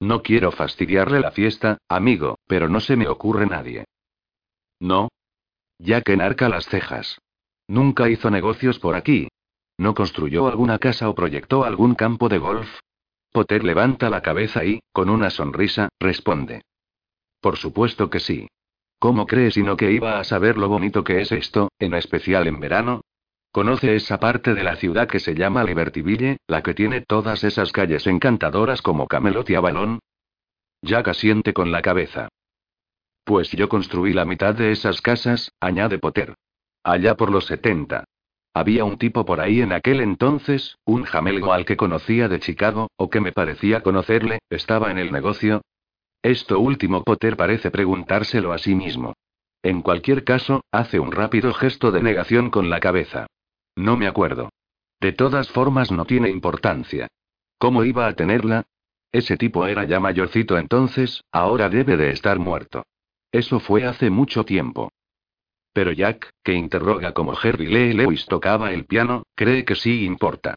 No 0.00 0.22
quiero 0.22 0.52
fastidiarle 0.52 1.20
la 1.20 1.30
fiesta, 1.30 1.78
amigo, 1.88 2.38
pero 2.46 2.68
no 2.68 2.80
se 2.80 2.96
me 2.96 3.08
ocurre 3.08 3.46
nadie. 3.46 3.84
No, 4.80 5.08
Jack 5.82 6.10
enarca 6.10 6.48
las 6.48 6.66
cejas. 6.66 7.18
Nunca 7.66 8.08
hizo 8.08 8.30
negocios 8.30 8.78
por 8.78 8.94
aquí. 8.94 9.26
¿No 9.78 9.94
construyó 9.94 10.46
alguna 10.46 10.78
casa 10.78 11.08
o 11.08 11.14
proyectó 11.14 11.64
algún 11.64 11.96
campo 11.96 12.28
de 12.28 12.38
golf? 12.38 12.68
Potter 13.32 13.64
levanta 13.64 14.08
la 14.08 14.22
cabeza 14.22 14.64
y, 14.64 14.80
con 14.92 15.10
una 15.10 15.30
sonrisa, 15.30 15.88
responde. 15.98 16.62
Por 17.40 17.56
supuesto 17.56 18.10
que 18.10 18.20
sí. 18.20 18.46
¿Cómo 19.00 19.26
cree 19.26 19.50
sino 19.50 19.76
que 19.76 19.90
iba 19.90 20.20
a 20.20 20.24
saber 20.24 20.56
lo 20.56 20.68
bonito 20.68 21.02
que 21.02 21.20
es 21.20 21.32
esto, 21.32 21.72
en 21.80 21.94
especial 21.94 22.46
en 22.46 22.60
verano? 22.60 23.00
¿Conoce 23.50 23.96
esa 23.96 24.20
parte 24.20 24.54
de 24.54 24.62
la 24.62 24.76
ciudad 24.76 25.08
que 25.08 25.18
se 25.18 25.34
llama 25.34 25.64
Libertyville, 25.64 26.36
la 26.46 26.62
que 26.62 26.74
tiene 26.74 27.00
todas 27.00 27.42
esas 27.42 27.72
calles 27.72 28.06
encantadoras 28.06 28.82
como 28.82 29.08
Camelot 29.08 29.50
y 29.50 29.56
Avalon? 29.56 29.98
Jack 30.80 31.08
asiente 31.08 31.52
con 31.52 31.72
la 31.72 31.82
cabeza. 31.82 32.28
Pues 33.32 33.50
yo 33.52 33.66
construí 33.66 34.12
la 34.12 34.26
mitad 34.26 34.54
de 34.54 34.72
esas 34.72 35.00
casas, 35.00 35.52
añade 35.58 35.98
Potter. 35.98 36.34
Allá 36.84 37.14
por 37.14 37.30
los 37.30 37.46
70. 37.46 38.04
Había 38.52 38.84
un 38.84 38.98
tipo 38.98 39.24
por 39.24 39.40
ahí 39.40 39.62
en 39.62 39.72
aquel 39.72 40.02
entonces, 40.02 40.76
un 40.84 41.04
jamelgo 41.04 41.54
al 41.54 41.64
que 41.64 41.78
conocía 41.78 42.28
de 42.28 42.40
Chicago, 42.40 42.90
o 42.96 43.08
que 43.08 43.22
me 43.22 43.32
parecía 43.32 43.82
conocerle, 43.82 44.40
estaba 44.50 44.90
en 44.90 44.98
el 44.98 45.12
negocio. 45.12 45.62
Esto 46.20 46.60
último 46.60 47.04
Potter 47.04 47.38
parece 47.38 47.70
preguntárselo 47.70 48.52
a 48.52 48.58
sí 48.58 48.74
mismo. 48.74 49.14
En 49.62 49.80
cualquier 49.80 50.24
caso, 50.24 50.60
hace 50.70 51.00
un 51.00 51.10
rápido 51.10 51.54
gesto 51.54 51.90
de 51.90 52.02
negación 52.02 52.50
con 52.50 52.68
la 52.68 52.80
cabeza. 52.80 53.28
No 53.74 53.96
me 53.96 54.08
acuerdo. 54.08 54.50
De 55.00 55.12
todas 55.12 55.48
formas 55.48 55.90
no 55.90 56.04
tiene 56.04 56.28
importancia. 56.28 57.08
¿Cómo 57.56 57.82
iba 57.84 58.06
a 58.06 58.12
tenerla? 58.12 58.64
Ese 59.10 59.38
tipo 59.38 59.66
era 59.66 59.84
ya 59.84 60.00
mayorcito 60.00 60.58
entonces, 60.58 61.24
ahora 61.32 61.70
debe 61.70 61.96
de 61.96 62.10
estar 62.10 62.38
muerto. 62.38 62.84
Eso 63.32 63.60
fue 63.60 63.84
hace 63.84 64.10
mucho 64.10 64.44
tiempo. 64.44 64.92
Pero 65.72 65.90
Jack, 65.90 66.30
que 66.44 66.52
interroga 66.52 67.12
como 67.12 67.32
Harry 67.32 67.66
Lee 67.66 67.94
Lewis 67.94 68.26
tocaba 68.26 68.72
el 68.72 68.84
piano, 68.84 69.24
cree 69.34 69.64
que 69.64 69.74
sí 69.74 70.04
importa. 70.04 70.54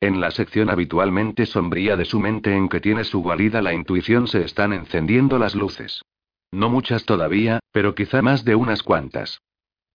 En 0.00 0.20
la 0.20 0.30
sección 0.30 0.70
habitualmente 0.70 1.46
sombría 1.46 1.96
de 1.96 2.04
su 2.04 2.20
mente 2.20 2.54
en 2.54 2.68
que 2.68 2.80
tiene 2.80 3.04
su 3.04 3.22
guarida 3.22 3.62
la 3.62 3.72
intuición 3.72 4.28
se 4.28 4.44
están 4.44 4.72
encendiendo 4.72 5.38
las 5.38 5.54
luces. 5.54 6.02
No 6.52 6.68
muchas 6.68 7.04
todavía, 7.04 7.60
pero 7.72 7.94
quizá 7.94 8.22
más 8.22 8.44
de 8.44 8.54
unas 8.54 8.82
cuantas. 8.82 9.40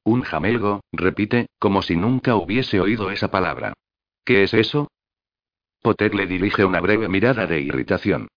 Un 0.03 0.21
jamelgo, 0.21 0.81
repite, 0.91 1.47
como 1.59 1.81
si 1.81 1.95
nunca 1.95 2.35
hubiese 2.35 2.81
oído 2.81 3.11
esa 3.11 3.31
palabra. 3.31 3.73
¿Qué 4.25 4.43
es 4.43 4.53
eso? 4.53 4.89
Potter 5.81 6.15
le 6.15 6.27
dirige 6.27 6.65
una 6.65 6.81
breve 6.81 7.07
mirada 7.07 7.45
de 7.45 7.61
irritación. 7.61 8.27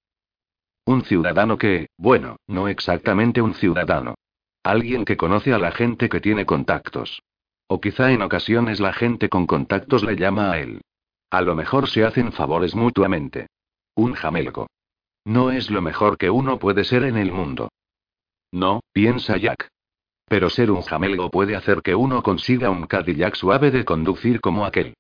Un 0.86 1.05
ciudadano 1.05 1.58
que, 1.58 1.89
bueno, 1.98 2.36
no 2.47 2.68
exactamente 2.68 3.42
un 3.42 3.55
ciudadano. 3.55 4.15
Alguien 4.62 5.05
que 5.05 5.16
conoce 5.16 5.52
a 5.52 5.58
la 5.58 5.73
gente 5.73 6.08
que 6.08 6.20
tiene 6.20 6.47
contactos. 6.47 7.23
O 7.66 7.81
quizá 7.81 8.12
en 8.12 8.23
ocasiones 8.23 8.78
la 8.78 8.92
gente 8.92 9.28
con 9.28 9.48
contactos 9.48 10.05
le 10.05 10.15
llama 10.15 10.52
a 10.52 10.60
él. 10.60 10.81
A 11.31 11.42
lo 11.42 11.56
mejor 11.56 11.89
se 11.89 12.05
hacen 12.05 12.31
favores 12.32 12.76
mutuamente. 12.76 13.48
Un 13.97 14.15
jamelgo. 14.15 14.68
No 15.24 15.50
es 15.50 15.70
lo 15.70 15.82
mejor 15.82 16.16
que 16.18 16.31
uno 16.31 16.60
puede 16.60 16.84
ser 16.84 17.02
en 17.02 17.16
el 17.16 17.32
mundo. 17.32 17.68
No, 18.52 18.81
piensa 18.92 19.36
Jack. 19.39 19.68
Pero 20.26 20.50
ser 20.50 20.70
un 20.70 20.82
jamelgo 20.82 21.31
puede 21.31 21.56
hacer 21.56 21.82
que 21.82 21.97
uno 21.97 22.23
consiga 22.23 22.70
un 22.70 22.86
Cadillac 22.86 23.34
suave 23.34 23.73
de 23.73 23.84
conducir 23.84 24.40
como 24.40 24.65
aquel. 24.65 24.94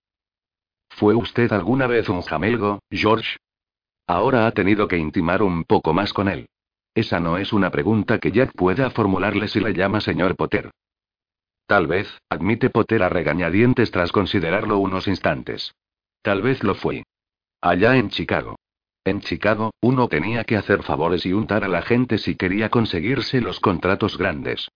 ¿Fue 0.88 1.14
usted 1.14 1.52
alguna 1.52 1.86
vez 1.86 2.08
un 2.08 2.22
jamelgo, 2.22 2.80
George? 2.90 3.36
Ahora 4.06 4.46
ha 4.46 4.52
tenido 4.52 4.86
que 4.86 4.98
intimar 4.98 5.42
un 5.42 5.64
poco 5.64 5.92
más 5.92 6.12
con 6.12 6.28
él. 6.28 6.48
Esa 6.94 7.20
no 7.20 7.36
es 7.36 7.52
una 7.52 7.70
pregunta 7.70 8.18
que 8.18 8.30
Jack 8.30 8.52
pueda 8.54 8.90
formularle 8.90 9.48
si 9.48 9.60
le 9.60 9.74
llama 9.74 10.00
señor 10.00 10.36
Potter. 10.36 10.70
Tal 11.66 11.88
vez, 11.88 12.08
admite 12.30 12.70
Potter 12.70 13.02
a 13.02 13.08
regañadientes 13.08 13.90
tras 13.90 14.12
considerarlo 14.12 14.78
unos 14.78 15.08
instantes. 15.08 15.74
Tal 16.22 16.40
vez 16.40 16.62
lo 16.62 16.74
fue. 16.74 17.02
Allá 17.60 17.96
en 17.96 18.10
Chicago. 18.10 18.56
En 19.04 19.20
Chicago, 19.20 19.72
uno 19.80 20.08
tenía 20.08 20.44
que 20.44 20.56
hacer 20.56 20.82
favores 20.82 21.26
y 21.26 21.32
untar 21.32 21.64
a 21.64 21.68
la 21.68 21.82
gente 21.82 22.18
si 22.18 22.34
quería 22.34 22.70
conseguirse 22.70 23.40
los 23.40 23.60
contratos 23.60 24.16
grandes. 24.16 24.68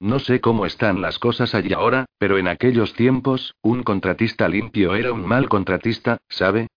No 0.00 0.18
sé 0.18 0.40
cómo 0.40 0.64
están 0.64 1.00
las 1.00 1.18
cosas 1.18 1.54
allí 1.54 1.72
ahora, 1.72 2.06
pero 2.18 2.38
en 2.38 2.48
aquellos 2.48 2.94
tiempos, 2.94 3.54
un 3.62 3.82
contratista 3.82 4.48
limpio 4.48 4.94
era 4.94 5.12
un 5.12 5.26
mal 5.26 5.48
contratista, 5.48 6.18
¿sabe? 6.28 6.68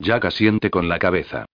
Jack 0.00 0.26
asiente 0.26 0.70
con 0.70 0.88
la 0.88 0.98
cabeza. 0.98 1.46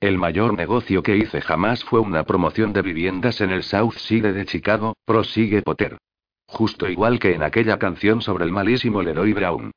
El 0.00 0.16
mayor 0.16 0.54
negocio 0.54 1.02
que 1.02 1.16
hice 1.16 1.40
jamás 1.40 1.84
fue 1.84 2.00
una 2.00 2.24
promoción 2.24 2.72
de 2.72 2.82
viviendas 2.82 3.40
en 3.40 3.50
el 3.50 3.62
South 3.62 3.94
Side 3.96 4.32
de 4.32 4.46
Chicago, 4.46 4.96
prosigue 5.04 5.62
Potter. 5.62 5.98
Justo 6.46 6.88
igual 6.88 7.18
que 7.18 7.34
en 7.34 7.42
aquella 7.42 7.78
canción 7.78 8.22
sobre 8.22 8.44
el 8.44 8.50
malísimo 8.50 9.02
Leroy 9.02 9.32
Brown. 9.32 9.70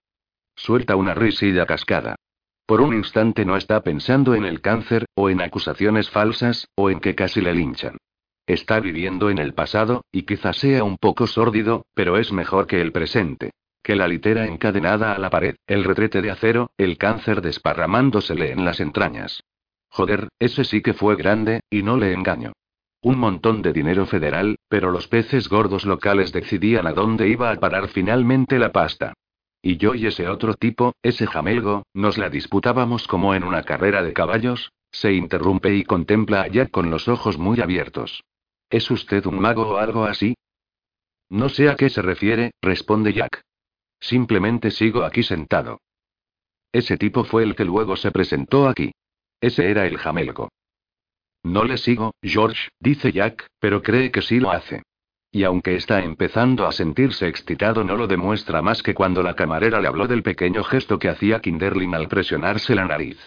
Suelta 0.55 0.95
una 0.95 1.13
risilla 1.13 1.65
cascada. 1.65 2.15
Por 2.65 2.81
un 2.81 2.95
instante 2.95 3.45
no 3.45 3.57
está 3.57 3.81
pensando 3.81 4.33
en 4.33 4.45
el 4.45 4.61
cáncer, 4.61 5.05
o 5.13 5.29
en 5.29 5.41
acusaciones 5.41 6.09
falsas, 6.09 6.67
o 6.75 6.89
en 6.89 6.99
que 7.01 7.13
casi 7.13 7.41
le 7.41 7.53
linchan. 7.53 7.97
Está 8.47 8.79
viviendo 8.79 9.29
en 9.29 9.39
el 9.39 9.53
pasado, 9.53 10.05
y 10.11 10.23
quizás 10.23 10.57
sea 10.57 10.83
un 10.83 10.97
poco 10.97 11.27
sórdido, 11.27 11.85
pero 11.93 12.17
es 12.17 12.31
mejor 12.31 12.65
que 12.65 12.81
el 12.81 12.91
presente. 12.91 13.51
Que 13.85 13.95
la 13.95 14.07
litera 14.07 14.47
encadenada 14.47 15.13
a 15.13 15.19
la 15.19 15.29
pared, 15.29 15.57
el 15.67 15.83
retrete 15.83 16.23
de 16.23 16.31
acero, 16.31 16.71
el 16.75 16.97
cáncer 16.97 17.43
desparramándosele 17.43 18.51
en 18.51 18.65
las 18.65 18.79
entrañas. 18.79 19.43
Joder, 19.89 20.29
ese 20.39 20.63
sí 20.63 20.81
que 20.81 20.95
fue 20.95 21.15
grande, 21.15 21.59
y 21.69 21.83
no 21.83 21.95
le 21.95 22.11
engaño. 22.11 22.53
Un 23.03 23.19
montón 23.19 23.61
de 23.61 23.73
dinero 23.73 24.07
federal, 24.07 24.55
pero 24.69 24.89
los 24.89 25.07
peces 25.07 25.49
gordos 25.49 25.85
locales 25.85 26.31
decidían 26.31 26.87
a 26.87 26.93
dónde 26.93 27.27
iba 27.27 27.51
a 27.51 27.59
parar 27.59 27.87
finalmente 27.89 28.57
la 28.57 28.71
pasta. 28.71 29.13
Y 29.61 29.77
yo 29.77 29.93
y 29.93 30.07
ese 30.07 30.29
otro 30.29 30.55
tipo, 30.55 30.95
ese 31.03 31.27
jamelgo, 31.27 31.83
nos 31.93 32.17
la 32.17 32.31
disputábamos 32.31 33.07
como 33.07 33.35
en 33.35 33.43
una 33.43 33.61
carrera 33.61 34.01
de 34.01 34.13
caballos, 34.13 34.71
se 34.89 35.13
interrumpe 35.13 35.75
y 35.75 35.83
contempla 35.83 36.41
a 36.41 36.47
Jack 36.47 36.71
con 36.71 36.89
los 36.89 37.07
ojos 37.07 37.37
muy 37.37 37.61
abiertos. 37.61 38.23
¿Es 38.67 38.89
usted 38.89 39.27
un 39.27 39.37
mago 39.37 39.75
o 39.75 39.77
algo 39.77 40.05
así? 40.05 40.33
No 41.29 41.49
sé 41.49 41.69
a 41.69 41.75
qué 41.75 41.91
se 41.91 42.01
refiere, 42.01 42.49
responde 42.63 43.13
Jack. 43.13 43.43
Simplemente 43.99 44.71
sigo 44.71 45.03
aquí 45.03 45.23
sentado. 45.23 45.79
Ese 46.71 46.97
tipo 46.97 47.23
fue 47.23 47.43
el 47.43 47.55
que 47.55 47.65
luego 47.65 47.95
se 47.95 48.11
presentó 48.11 48.67
aquí. 48.67 48.91
Ese 49.39 49.69
era 49.69 49.85
el 49.85 49.97
jamelgo. 49.97 50.49
No 51.43 51.63
le 51.63 51.77
sigo, 51.77 52.13
George, 52.21 52.69
dice 52.79 53.11
Jack, 53.11 53.47
pero 53.59 53.81
cree 53.81 54.11
que 54.11 54.21
sí 54.21 54.39
lo 54.39 54.51
hace. 54.51 54.83
Y 55.31 55.43
aunque 55.43 55.75
está 55.75 56.03
empezando 56.03 56.65
a 56.65 56.71
sentirse 56.71 57.27
excitado, 57.27 57.83
no 57.83 57.95
lo 57.97 58.07
demuestra 58.07 58.61
más 58.61 58.81
que 58.81 58.93
cuando 58.93 59.21
la 59.21 59.35
camarera 59.35 59.79
le 59.79 59.87
habló 59.87 60.07
del 60.07 60.23
pequeño 60.23 60.63
gesto 60.63 60.97
que 60.97 61.09
hacía 61.09 61.41
Kinderlin 61.41 61.93
al 61.93 62.07
presionarse 62.07 62.73
la 62.73 62.85
nariz. 62.85 63.19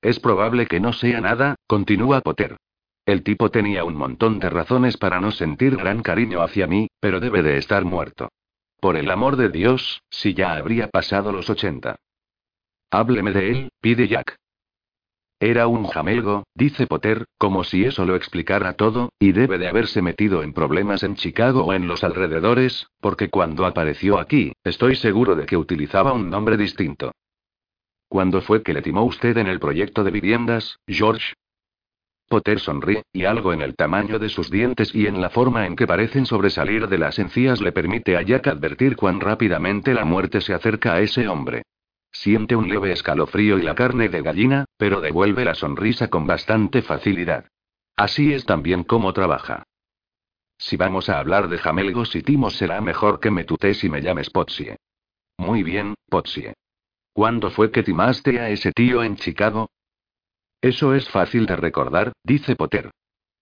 Es 0.00 0.18
probable 0.18 0.66
que 0.66 0.80
no 0.80 0.92
sea 0.92 1.20
nada, 1.20 1.56
continúa 1.66 2.20
Potter. 2.20 2.56
El 3.04 3.22
tipo 3.22 3.50
tenía 3.50 3.84
un 3.84 3.96
montón 3.96 4.38
de 4.38 4.48
razones 4.50 4.96
para 4.96 5.20
no 5.20 5.30
sentir 5.30 5.76
gran 5.76 6.02
cariño 6.02 6.42
hacia 6.42 6.66
mí, 6.66 6.88
pero 7.00 7.20
debe 7.20 7.42
de 7.42 7.58
estar 7.58 7.84
muerto. 7.84 8.30
Por 8.80 8.96
el 8.96 9.10
amor 9.10 9.36
de 9.36 9.50
Dios, 9.50 10.02
si 10.08 10.32
ya 10.32 10.54
habría 10.54 10.88
pasado 10.88 11.32
los 11.32 11.50
80. 11.50 11.96
Hábleme 12.90 13.32
de 13.32 13.50
él, 13.50 13.68
pide 13.82 14.08
Jack. 14.08 14.36
Era 15.38 15.66
un 15.66 15.86
jamelgo, 15.86 16.44
dice 16.54 16.86
Potter, 16.86 17.26
como 17.36 17.62
si 17.64 17.84
eso 17.84 18.06
lo 18.06 18.16
explicara 18.16 18.74
todo, 18.74 19.10
y 19.18 19.32
debe 19.32 19.58
de 19.58 19.68
haberse 19.68 20.00
metido 20.00 20.42
en 20.42 20.54
problemas 20.54 21.02
en 21.02 21.14
Chicago 21.14 21.64
o 21.64 21.74
en 21.74 21.88
los 21.88 22.04
alrededores, 22.04 22.86
porque 23.00 23.28
cuando 23.28 23.66
apareció 23.66 24.18
aquí, 24.18 24.52
estoy 24.64 24.96
seguro 24.96 25.34
de 25.34 25.44
que 25.44 25.58
utilizaba 25.58 26.12
un 26.12 26.30
nombre 26.30 26.56
distinto. 26.56 27.12
¿Cuándo 28.08 28.40
fue 28.40 28.62
que 28.62 28.72
le 28.72 28.82
timó 28.82 29.04
usted 29.04 29.36
en 29.36 29.46
el 29.46 29.60
proyecto 29.60 30.04
de 30.04 30.10
viviendas, 30.10 30.78
George? 30.86 31.34
Potter 32.30 32.60
sonríe, 32.60 33.02
y 33.12 33.24
algo 33.24 33.52
en 33.52 33.60
el 33.60 33.74
tamaño 33.74 34.20
de 34.20 34.28
sus 34.28 34.52
dientes 34.52 34.94
y 34.94 35.08
en 35.08 35.20
la 35.20 35.30
forma 35.30 35.66
en 35.66 35.74
que 35.74 35.88
parecen 35.88 36.26
sobresalir 36.26 36.86
de 36.86 36.96
las 36.96 37.18
encías 37.18 37.60
le 37.60 37.72
permite 37.72 38.16
a 38.16 38.22
Jack 38.22 38.46
advertir 38.46 38.94
cuán 38.94 39.18
rápidamente 39.18 39.92
la 39.94 40.04
muerte 40.04 40.40
se 40.40 40.54
acerca 40.54 40.94
a 40.94 41.00
ese 41.00 41.26
hombre. 41.26 41.64
Siente 42.12 42.54
un 42.54 42.68
leve 42.68 42.92
escalofrío 42.92 43.58
y 43.58 43.62
la 43.62 43.74
carne 43.74 44.08
de 44.08 44.22
gallina, 44.22 44.64
pero 44.76 45.00
devuelve 45.00 45.44
la 45.44 45.56
sonrisa 45.56 46.06
con 46.06 46.28
bastante 46.28 46.82
facilidad. 46.82 47.46
Así 47.96 48.32
es 48.32 48.46
también 48.46 48.84
como 48.84 49.12
trabaja. 49.12 49.64
Si 50.56 50.76
vamos 50.76 51.08
a 51.08 51.18
hablar 51.18 51.48
de 51.48 51.58
jamelgos 51.58 52.14
y 52.14 52.22
timos 52.22 52.54
será 52.54 52.80
mejor 52.80 53.18
que 53.18 53.32
me 53.32 53.42
tutes 53.42 53.82
y 53.82 53.88
me 53.88 54.02
llames 54.02 54.30
Potsie. 54.30 54.76
Muy 55.36 55.64
bien, 55.64 55.94
Potsie. 56.08 56.54
¿Cuándo 57.12 57.50
fue 57.50 57.72
que 57.72 57.82
timaste 57.82 58.38
a 58.38 58.50
ese 58.50 58.70
tío 58.70 59.02
en 59.02 59.16
Chicago? 59.16 59.68
Eso 60.62 60.94
es 60.94 61.08
fácil 61.08 61.46
de 61.46 61.56
recordar, 61.56 62.12
dice 62.22 62.54
Potter. 62.54 62.90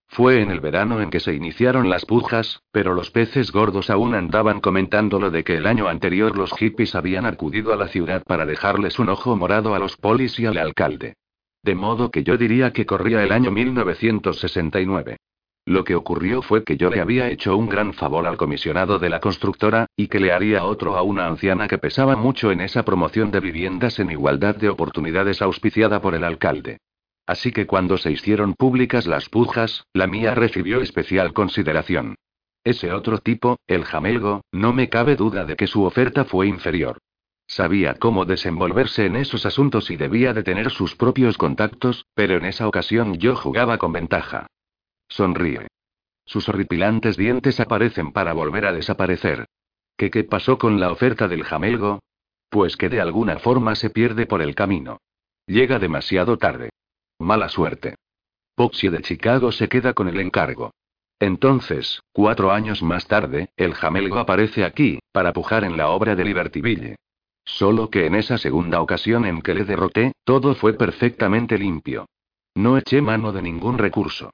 Fue 0.06 0.40
en 0.40 0.50
el 0.50 0.60
verano 0.60 1.02
en 1.02 1.10
que 1.10 1.20
se 1.20 1.34
iniciaron 1.34 1.90
las 1.90 2.06
pujas, 2.06 2.62
pero 2.72 2.94
los 2.94 3.10
peces 3.10 3.52
gordos 3.52 3.90
aún 3.90 4.14
andaban 4.14 4.60
comentando 4.60 5.18
lo 5.18 5.30
de 5.30 5.44
que 5.44 5.56
el 5.56 5.66
año 5.66 5.88
anterior 5.88 6.36
los 6.36 6.52
hippies 6.52 6.94
habían 6.94 7.26
acudido 7.26 7.72
a 7.72 7.76
la 7.76 7.88
ciudad 7.88 8.22
para 8.24 8.46
dejarles 8.46 8.98
un 8.98 9.10
ojo 9.10 9.36
morado 9.36 9.74
a 9.74 9.78
los 9.78 9.96
polis 9.96 10.38
y 10.38 10.46
al 10.46 10.58
alcalde. 10.58 11.14
De 11.62 11.74
modo 11.74 12.10
que 12.10 12.22
yo 12.22 12.36
diría 12.38 12.72
que 12.72 12.86
corría 12.86 13.22
el 13.22 13.32
año 13.32 13.50
1969. 13.50 15.16
Lo 15.66 15.84
que 15.84 15.96
ocurrió 15.96 16.40
fue 16.40 16.64
que 16.64 16.78
yo 16.78 16.88
le 16.88 17.00
había 17.00 17.28
hecho 17.28 17.54
un 17.56 17.68
gran 17.68 17.92
favor 17.92 18.26
al 18.26 18.38
comisionado 18.38 18.98
de 18.98 19.10
la 19.10 19.20
constructora, 19.20 19.86
y 19.96 20.06
que 20.06 20.20
le 20.20 20.32
haría 20.32 20.64
otro 20.64 20.96
a 20.96 21.02
una 21.02 21.26
anciana 21.26 21.68
que 21.68 21.76
pesaba 21.76 22.16
mucho 22.16 22.50
en 22.50 22.62
esa 22.62 22.84
promoción 22.84 23.30
de 23.30 23.40
viviendas 23.40 23.98
en 23.98 24.10
igualdad 24.10 24.56
de 24.56 24.70
oportunidades 24.70 25.42
auspiciada 25.42 26.00
por 26.00 26.14
el 26.14 26.24
alcalde. 26.24 26.78
Así 27.28 27.52
que 27.52 27.66
cuando 27.66 27.98
se 27.98 28.10
hicieron 28.10 28.54
públicas 28.54 29.06
las 29.06 29.28
pujas, 29.28 29.84
la 29.92 30.06
mía 30.06 30.34
recibió 30.34 30.80
especial 30.80 31.34
consideración. 31.34 32.14
Ese 32.64 32.90
otro 32.90 33.18
tipo, 33.18 33.58
el 33.66 33.84
jamelgo, 33.84 34.40
no 34.50 34.72
me 34.72 34.88
cabe 34.88 35.14
duda 35.14 35.44
de 35.44 35.54
que 35.54 35.66
su 35.66 35.84
oferta 35.84 36.24
fue 36.24 36.46
inferior. 36.46 36.96
Sabía 37.46 37.96
cómo 37.96 38.24
desenvolverse 38.24 39.04
en 39.04 39.16
esos 39.16 39.44
asuntos 39.44 39.90
y 39.90 39.96
debía 39.96 40.32
de 40.32 40.42
tener 40.42 40.70
sus 40.70 40.96
propios 40.96 41.36
contactos, 41.36 42.06
pero 42.14 42.38
en 42.38 42.46
esa 42.46 42.66
ocasión 42.66 43.18
yo 43.18 43.36
jugaba 43.36 43.76
con 43.76 43.92
ventaja. 43.92 44.46
Sonríe. 45.06 45.66
Sus 46.24 46.48
horripilantes 46.48 47.18
dientes 47.18 47.60
aparecen 47.60 48.12
para 48.12 48.32
volver 48.32 48.64
a 48.64 48.72
desaparecer. 48.72 49.44
¿Qué 49.98 50.10
qué 50.10 50.24
pasó 50.24 50.56
con 50.56 50.80
la 50.80 50.90
oferta 50.90 51.28
del 51.28 51.44
jamelgo? 51.44 52.00
Pues 52.48 52.78
que 52.78 52.88
de 52.88 53.02
alguna 53.02 53.38
forma 53.38 53.74
se 53.74 53.90
pierde 53.90 54.24
por 54.24 54.40
el 54.40 54.54
camino. 54.54 55.02
Llega 55.46 55.78
demasiado 55.78 56.38
tarde. 56.38 56.70
Mala 57.18 57.48
suerte. 57.48 57.96
Poxy 58.54 58.88
de 58.88 59.02
Chicago 59.02 59.50
se 59.50 59.68
queda 59.68 59.92
con 59.92 60.08
el 60.08 60.20
encargo. 60.20 60.72
Entonces, 61.18 62.00
cuatro 62.12 62.52
años 62.52 62.82
más 62.82 63.08
tarde, 63.08 63.50
el 63.56 63.74
jamelgo 63.74 64.18
aparece 64.18 64.64
aquí, 64.64 65.00
para 65.10 65.32
pujar 65.32 65.64
en 65.64 65.76
la 65.76 65.88
obra 65.88 66.14
de 66.14 66.24
Libertyville. 66.24 66.96
Solo 67.44 67.90
que 67.90 68.06
en 68.06 68.14
esa 68.14 68.38
segunda 68.38 68.80
ocasión 68.80 69.24
en 69.24 69.42
que 69.42 69.54
le 69.54 69.64
derroté, 69.64 70.12
todo 70.24 70.54
fue 70.54 70.74
perfectamente 70.74 71.58
limpio. 71.58 72.06
No 72.54 72.78
eché 72.78 73.02
mano 73.02 73.32
de 73.32 73.42
ningún 73.42 73.78
recurso. 73.78 74.30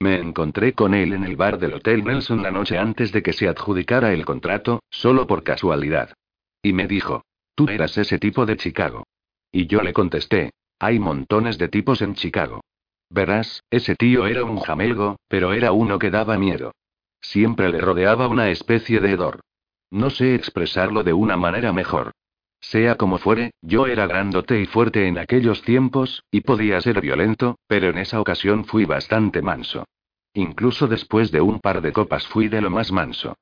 Me 0.00 0.20
encontré 0.20 0.74
con 0.74 0.94
él 0.94 1.12
en 1.12 1.24
el 1.24 1.34
bar 1.34 1.58
del 1.58 1.74
Hotel 1.74 2.04
Nelson 2.04 2.42
la 2.42 2.52
noche 2.52 2.78
antes 2.78 3.10
de 3.10 3.22
que 3.22 3.32
se 3.32 3.48
adjudicara 3.48 4.12
el 4.12 4.24
contrato, 4.24 4.80
solo 4.90 5.26
por 5.26 5.42
casualidad. 5.42 6.14
Y 6.62 6.72
me 6.72 6.86
dijo, 6.86 7.24
tú 7.56 7.68
eras 7.68 7.98
ese 7.98 8.18
tipo 8.18 8.46
de 8.46 8.56
Chicago. 8.56 9.04
Y 9.50 9.66
yo 9.66 9.82
le 9.82 9.92
contesté, 9.92 10.50
hay 10.78 10.98
montones 10.98 11.58
de 11.58 11.68
tipos 11.68 12.02
en 12.02 12.14
Chicago. 12.14 12.60
Verás, 13.10 13.64
ese 13.70 13.94
tío 13.96 14.26
era 14.26 14.44
un 14.44 14.60
jamelgo, 14.60 15.16
pero 15.28 15.52
era 15.52 15.72
uno 15.72 15.98
que 15.98 16.10
daba 16.10 16.38
miedo. 16.38 16.72
Siempre 17.20 17.70
le 17.70 17.80
rodeaba 17.80 18.28
una 18.28 18.50
especie 18.50 19.00
de 19.00 19.12
hedor. 19.12 19.40
No 19.90 20.10
sé 20.10 20.34
expresarlo 20.34 21.02
de 21.02 21.12
una 21.12 21.36
manera 21.36 21.72
mejor. 21.72 22.12
Sea 22.60 22.96
como 22.96 23.18
fuere, 23.18 23.52
yo 23.62 23.86
era 23.86 24.06
grandote 24.06 24.60
y 24.60 24.66
fuerte 24.66 25.06
en 25.06 25.18
aquellos 25.18 25.62
tiempos, 25.62 26.24
y 26.30 26.40
podía 26.42 26.80
ser 26.80 27.00
violento, 27.00 27.58
pero 27.66 27.88
en 27.88 27.98
esa 27.98 28.20
ocasión 28.20 28.64
fui 28.64 28.84
bastante 28.84 29.42
manso. 29.42 29.84
Incluso 30.34 30.86
después 30.86 31.30
de 31.30 31.40
un 31.40 31.60
par 31.60 31.80
de 31.80 31.92
copas 31.92 32.26
fui 32.26 32.48
de 32.48 32.60
lo 32.60 32.70
más 32.70 32.92
manso. 32.92 33.36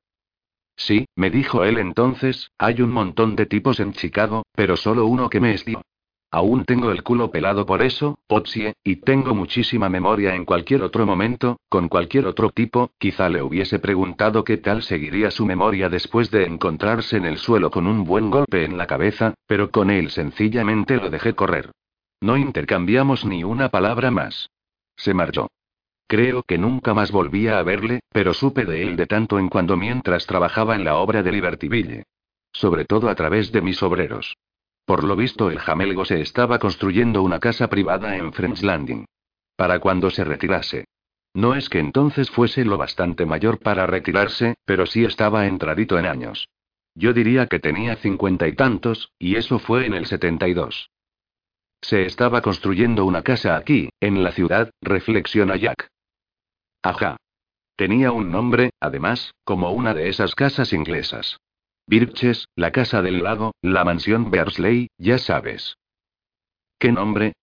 Sí, 0.75 1.07
me 1.15 1.29
dijo 1.29 1.63
él 1.63 1.79
entonces, 1.79 2.51
hay 2.57 2.81
un 2.81 2.91
montón 2.91 3.35
de 3.35 3.47
tipos 3.47 3.79
en 3.79 3.93
Chicago, 3.93 4.45
pero 4.53 4.77
solo 4.77 5.07
uno 5.07 5.29
que 5.29 5.39
me 5.39 5.53
estió. 5.53 5.81
Aún 6.29 6.65
tengo 6.65 6.91
el 6.91 7.03
culo 7.03 7.31
pelado 7.31 7.65
por 7.65 7.81
eso, 7.81 8.19
Potsie, 8.27 8.73
y 8.83 8.97
tengo 8.97 9.33
muchísima 9.33 9.87
memoria 9.87 10.35
en 10.35 10.43
cualquier 10.43 10.83
otro 10.83 11.05
momento, 11.05 11.57
con 11.69 11.87
cualquier 11.87 12.27
otro 12.27 12.49
tipo, 12.49 12.91
quizá 12.97 13.29
le 13.29 13.41
hubiese 13.41 13.79
preguntado 13.79 14.43
qué 14.43 14.57
tal 14.57 14.83
seguiría 14.83 15.31
su 15.31 15.45
memoria 15.45 15.87
después 15.87 16.29
de 16.29 16.43
encontrarse 16.43 17.15
en 17.15 17.25
el 17.25 17.37
suelo 17.37 17.71
con 17.71 17.87
un 17.87 18.03
buen 18.03 18.29
golpe 18.29 18.65
en 18.65 18.77
la 18.77 18.87
cabeza, 18.87 19.35
pero 19.47 19.71
con 19.71 19.89
él 19.89 20.09
sencillamente 20.09 20.97
lo 20.97 21.09
dejé 21.09 21.33
correr. 21.33 21.71
No 22.19 22.35
intercambiamos 22.35 23.23
ni 23.23 23.45
una 23.45 23.69
palabra 23.69 24.11
más. 24.11 24.49
Se 24.97 25.13
marchó. 25.13 25.47
Creo 26.07 26.43
que 26.43 26.57
nunca 26.57 26.93
más 26.93 27.11
volví 27.11 27.47
a 27.47 27.61
verle, 27.63 28.01
pero 28.11 28.33
supe 28.33 28.65
de 28.65 28.83
él 28.83 28.97
de 28.97 29.07
tanto 29.07 29.39
en 29.39 29.47
cuando 29.47 29.77
mientras 29.77 30.25
trabajaba 30.25 30.75
en 30.75 30.83
la 30.83 30.97
obra 30.97 31.23
de 31.23 31.31
Libertyville. 31.31 32.03
Sobre 32.51 32.85
todo 32.85 33.07
a 33.09 33.15
través 33.15 33.51
de 33.51 33.61
mis 33.61 33.81
obreros. 33.83 34.35
Por 34.87 35.03
lo 35.03 35.17
visto 35.17 35.51
el 35.51 35.59
jamelgo 35.59 36.05
se 36.05 36.21
estaba 36.21 36.59
construyendo 36.59 37.21
una 37.21 37.41
casa 37.41 37.67
privada 37.67 38.15
en 38.15 38.31
French 38.31 38.61
Landing. 38.61 39.05
Para 39.57 39.79
cuando 39.79 40.09
se 40.09 40.23
retirase. 40.23 40.85
No 41.33 41.55
es 41.55 41.67
que 41.67 41.79
entonces 41.79 42.31
fuese 42.31 42.63
lo 42.63 42.77
bastante 42.77 43.25
mayor 43.25 43.59
para 43.59 43.85
retirarse, 43.85 44.55
pero 44.63 44.85
sí 44.85 45.03
estaba 45.03 45.45
entradito 45.45 45.99
en 45.99 46.05
años. 46.05 46.47
Yo 46.95 47.11
diría 47.11 47.47
que 47.47 47.59
tenía 47.59 47.97
cincuenta 47.97 48.47
y 48.47 48.55
tantos, 48.55 49.11
y 49.19 49.35
eso 49.35 49.59
fue 49.59 49.85
en 49.85 49.93
el 49.93 50.05
72. 50.05 50.89
Se 51.81 52.05
estaba 52.05 52.41
construyendo 52.41 53.03
una 53.03 53.23
casa 53.23 53.57
aquí, 53.57 53.89
en 53.99 54.23
la 54.23 54.31
ciudad, 54.31 54.71
reflexiona 54.81 55.57
Jack. 55.57 55.89
Ajá. 56.81 57.17
Tenía 57.75 58.13
un 58.13 58.31
nombre, 58.31 58.69
además, 58.79 59.33
como 59.43 59.69
una 59.71 59.93
de 59.93 60.07
esas 60.07 60.33
casas 60.33 60.71
inglesas. 60.71 61.37
Birches, 61.87 62.49
la 62.55 62.71
casa 62.71 63.01
del 63.01 63.23
lago, 63.23 63.53
la 63.61 63.85
mansión 63.85 64.29
Bearsley, 64.29 64.89
ya 64.97 65.17
sabes. 65.17 65.77
¿Qué 66.77 66.91
nombre? 66.91 67.33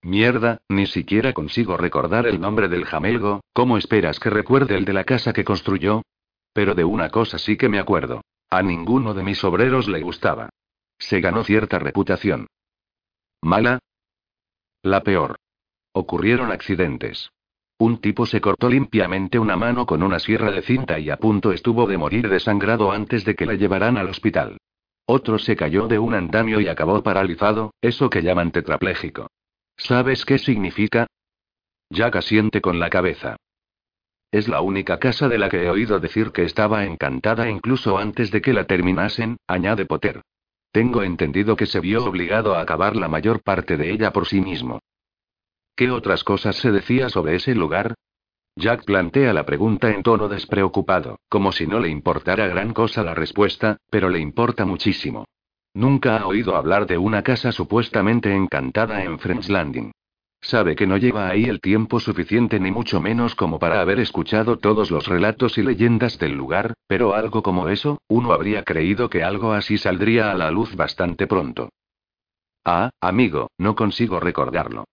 Mierda, 0.00 0.62
ni 0.68 0.86
siquiera 0.86 1.34
consigo 1.34 1.76
recordar 1.76 2.26
el 2.26 2.40
nombre 2.40 2.68
del 2.68 2.86
jamelgo, 2.86 3.42
¿cómo 3.52 3.76
esperas 3.76 4.18
que 4.18 4.30
recuerde 4.30 4.76
el 4.76 4.86
de 4.86 4.94
la 4.94 5.04
casa 5.04 5.34
que 5.34 5.44
construyó? 5.44 6.02
Pero 6.54 6.74
de 6.74 6.84
una 6.84 7.10
cosa 7.10 7.38
sí 7.38 7.58
que 7.58 7.68
me 7.68 7.78
acuerdo. 7.78 8.22
A 8.50 8.62
ninguno 8.62 9.12
de 9.14 9.22
mis 9.22 9.44
obreros 9.44 9.86
le 9.86 10.00
gustaba. 10.00 10.48
Se 10.98 11.20
ganó 11.20 11.44
cierta 11.44 11.78
reputación. 11.78 12.46
¿Mala? 13.42 13.78
La 14.82 15.02
peor. 15.02 15.36
Ocurrieron 15.92 16.50
accidentes. 16.50 17.30
Un 17.82 17.98
tipo 17.98 18.26
se 18.26 18.40
cortó 18.40 18.68
limpiamente 18.68 19.40
una 19.40 19.56
mano 19.56 19.86
con 19.86 20.04
una 20.04 20.20
sierra 20.20 20.52
de 20.52 20.62
cinta 20.62 21.00
y 21.00 21.10
a 21.10 21.16
punto 21.16 21.50
estuvo 21.50 21.88
de 21.88 21.98
morir 21.98 22.28
desangrado 22.28 22.92
antes 22.92 23.24
de 23.24 23.34
que 23.34 23.44
la 23.44 23.54
llevaran 23.54 23.96
al 23.96 24.08
hospital. 24.08 24.56
Otro 25.04 25.36
se 25.40 25.56
cayó 25.56 25.88
de 25.88 25.98
un 25.98 26.14
andamio 26.14 26.60
y 26.60 26.68
acabó 26.68 27.02
paralizado, 27.02 27.74
eso 27.80 28.08
que 28.08 28.22
llaman 28.22 28.52
tetrapléjico. 28.52 29.26
¿Sabes 29.76 30.24
qué 30.24 30.38
significa? 30.38 31.08
Jack 31.90 32.14
asiente 32.14 32.60
con 32.60 32.78
la 32.78 32.88
cabeza. 32.88 33.34
Es 34.30 34.46
la 34.46 34.60
única 34.60 35.00
casa 35.00 35.28
de 35.28 35.38
la 35.38 35.48
que 35.48 35.64
he 35.64 35.68
oído 35.68 35.98
decir 35.98 36.30
que 36.30 36.44
estaba 36.44 36.84
encantada 36.84 37.50
incluso 37.50 37.98
antes 37.98 38.30
de 38.30 38.42
que 38.42 38.52
la 38.52 38.68
terminasen, 38.68 39.38
añade 39.48 39.86
Potter. 39.86 40.22
Tengo 40.70 41.02
entendido 41.02 41.56
que 41.56 41.66
se 41.66 41.80
vio 41.80 42.04
obligado 42.04 42.54
a 42.54 42.60
acabar 42.60 42.94
la 42.94 43.08
mayor 43.08 43.42
parte 43.42 43.76
de 43.76 43.90
ella 43.90 44.12
por 44.12 44.28
sí 44.28 44.40
mismo. 44.40 44.78
¿Qué 45.74 45.90
otras 45.90 46.22
cosas 46.24 46.56
se 46.56 46.70
decía 46.70 47.08
sobre 47.08 47.36
ese 47.36 47.54
lugar? 47.54 47.94
Jack 48.56 48.84
plantea 48.84 49.32
la 49.32 49.46
pregunta 49.46 49.90
en 49.90 50.02
tono 50.02 50.28
despreocupado, 50.28 51.18
como 51.28 51.52
si 51.52 51.66
no 51.66 51.80
le 51.80 51.88
importara 51.88 52.46
gran 52.48 52.74
cosa 52.74 53.02
la 53.02 53.14
respuesta, 53.14 53.78
pero 53.90 54.10
le 54.10 54.20
importa 54.20 54.66
muchísimo. 54.66 55.24
Nunca 55.74 56.18
ha 56.18 56.26
oído 56.26 56.54
hablar 56.54 56.86
de 56.86 56.98
una 56.98 57.22
casa 57.22 57.50
supuestamente 57.50 58.34
encantada 58.34 59.02
en 59.04 59.18
French 59.18 59.48
Landing. 59.48 59.92
Sabe 60.42 60.76
que 60.76 60.86
no 60.86 60.98
lleva 60.98 61.28
ahí 61.28 61.44
el 61.44 61.60
tiempo 61.60 62.00
suficiente 62.00 62.60
ni 62.60 62.70
mucho 62.70 63.00
menos 63.00 63.34
como 63.34 63.58
para 63.58 63.80
haber 63.80 64.00
escuchado 64.00 64.58
todos 64.58 64.90
los 64.90 65.06
relatos 65.06 65.56
y 65.56 65.62
leyendas 65.62 66.18
del 66.18 66.32
lugar, 66.32 66.74
pero 66.86 67.14
algo 67.14 67.42
como 67.42 67.68
eso, 67.68 68.02
uno 68.08 68.32
habría 68.32 68.64
creído 68.64 69.08
que 69.08 69.22
algo 69.22 69.52
así 69.52 69.78
saldría 69.78 70.30
a 70.30 70.34
la 70.34 70.50
luz 70.50 70.76
bastante 70.76 71.26
pronto. 71.26 71.70
Ah, 72.64 72.90
amigo, 73.00 73.50
no 73.56 73.74
consigo 73.74 74.20
recordarlo. 74.20 74.84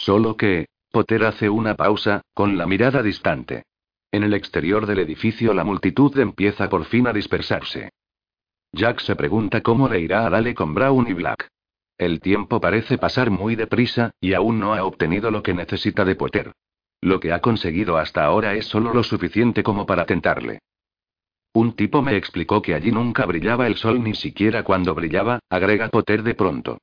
Solo 0.00 0.34
que, 0.34 0.66
Potter 0.90 1.24
hace 1.24 1.50
una 1.50 1.74
pausa, 1.74 2.22
con 2.32 2.56
la 2.56 2.64
mirada 2.66 3.02
distante. 3.02 3.64
En 4.10 4.24
el 4.24 4.32
exterior 4.32 4.86
del 4.86 5.00
edificio 5.00 5.52
la 5.52 5.62
multitud 5.62 6.18
empieza 6.18 6.70
por 6.70 6.86
fin 6.86 7.06
a 7.06 7.12
dispersarse. 7.12 7.90
Jack 8.72 9.00
se 9.00 9.14
pregunta 9.14 9.60
cómo 9.60 9.90
le 9.90 10.00
irá 10.00 10.26
a 10.26 10.30
Dale 10.30 10.54
con 10.54 10.72
Brown 10.72 11.06
y 11.06 11.12
Black. 11.12 11.48
El 11.98 12.20
tiempo 12.20 12.62
parece 12.62 12.96
pasar 12.96 13.30
muy 13.30 13.56
deprisa, 13.56 14.12
y 14.22 14.32
aún 14.32 14.58
no 14.58 14.72
ha 14.72 14.84
obtenido 14.84 15.30
lo 15.30 15.42
que 15.42 15.52
necesita 15.52 16.06
de 16.06 16.14
Potter. 16.14 16.52
Lo 17.02 17.20
que 17.20 17.34
ha 17.34 17.42
conseguido 17.42 17.98
hasta 17.98 18.24
ahora 18.24 18.54
es 18.54 18.64
solo 18.64 18.94
lo 18.94 19.02
suficiente 19.02 19.62
como 19.62 19.84
para 19.84 20.06
tentarle. 20.06 20.60
Un 21.52 21.74
tipo 21.76 22.00
me 22.00 22.16
explicó 22.16 22.62
que 22.62 22.74
allí 22.74 22.90
nunca 22.90 23.26
brillaba 23.26 23.66
el 23.66 23.76
sol 23.76 24.02
ni 24.02 24.14
siquiera 24.14 24.62
cuando 24.62 24.94
brillaba, 24.94 25.40
agrega 25.50 25.90
Potter 25.90 26.22
de 26.22 26.34
pronto. 26.34 26.78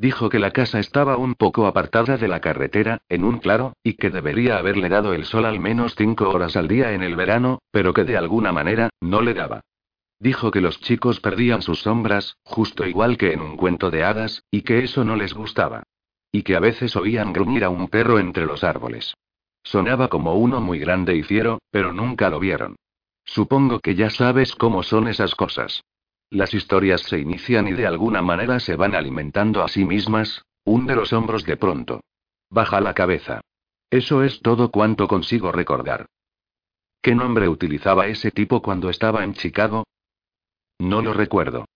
Dijo 0.00 0.30
que 0.30 0.38
la 0.38 0.52
casa 0.52 0.78
estaba 0.78 1.18
un 1.18 1.34
poco 1.34 1.66
apartada 1.66 2.16
de 2.16 2.26
la 2.26 2.40
carretera, 2.40 3.02
en 3.10 3.22
un 3.22 3.38
claro, 3.38 3.74
y 3.82 3.98
que 3.98 4.08
debería 4.08 4.56
haberle 4.56 4.88
dado 4.88 5.12
el 5.12 5.26
sol 5.26 5.44
al 5.44 5.60
menos 5.60 5.94
cinco 5.94 6.30
horas 6.30 6.56
al 6.56 6.68
día 6.68 6.94
en 6.94 7.02
el 7.02 7.16
verano, 7.16 7.58
pero 7.70 7.92
que 7.92 8.04
de 8.04 8.16
alguna 8.16 8.50
manera, 8.50 8.88
no 9.02 9.20
le 9.20 9.34
daba. 9.34 9.60
Dijo 10.18 10.50
que 10.50 10.62
los 10.62 10.80
chicos 10.80 11.20
perdían 11.20 11.60
sus 11.60 11.80
sombras, 11.82 12.38
justo 12.44 12.86
igual 12.86 13.18
que 13.18 13.34
en 13.34 13.42
un 13.42 13.58
cuento 13.58 13.90
de 13.90 14.02
hadas, 14.02 14.42
y 14.50 14.62
que 14.62 14.78
eso 14.78 15.04
no 15.04 15.16
les 15.16 15.34
gustaba. 15.34 15.82
Y 16.32 16.44
que 16.44 16.56
a 16.56 16.60
veces 16.60 16.96
oían 16.96 17.34
gruñir 17.34 17.62
a 17.62 17.68
un 17.68 17.88
perro 17.88 18.18
entre 18.18 18.46
los 18.46 18.64
árboles. 18.64 19.12
Sonaba 19.62 20.08
como 20.08 20.32
uno 20.32 20.62
muy 20.62 20.78
grande 20.78 21.14
y 21.14 21.22
fiero, 21.22 21.58
pero 21.70 21.92
nunca 21.92 22.30
lo 22.30 22.40
vieron. 22.40 22.76
Supongo 23.26 23.80
que 23.80 23.94
ya 23.94 24.08
sabes 24.08 24.54
cómo 24.54 24.82
son 24.82 25.08
esas 25.08 25.34
cosas. 25.34 25.82
Las 26.30 26.54
historias 26.54 27.02
se 27.02 27.18
inician 27.18 27.66
y 27.66 27.72
de 27.72 27.86
alguna 27.86 28.22
manera 28.22 28.60
se 28.60 28.76
van 28.76 28.94
alimentando 28.94 29.64
a 29.64 29.68
sí 29.68 29.84
mismas, 29.84 30.44
hunde 30.64 30.94
los 30.94 31.12
hombros 31.12 31.44
de 31.44 31.56
pronto. 31.56 32.02
Baja 32.48 32.80
la 32.80 32.94
cabeza. 32.94 33.40
Eso 33.90 34.22
es 34.22 34.40
todo 34.40 34.70
cuanto 34.70 35.08
consigo 35.08 35.50
recordar. 35.50 36.06
¿Qué 37.02 37.16
nombre 37.16 37.48
utilizaba 37.48 38.06
ese 38.06 38.30
tipo 38.30 38.62
cuando 38.62 38.90
estaba 38.90 39.24
en 39.24 39.34
Chicago? 39.34 39.84
No 40.78 41.02
lo 41.02 41.12
recuerdo. 41.12 41.66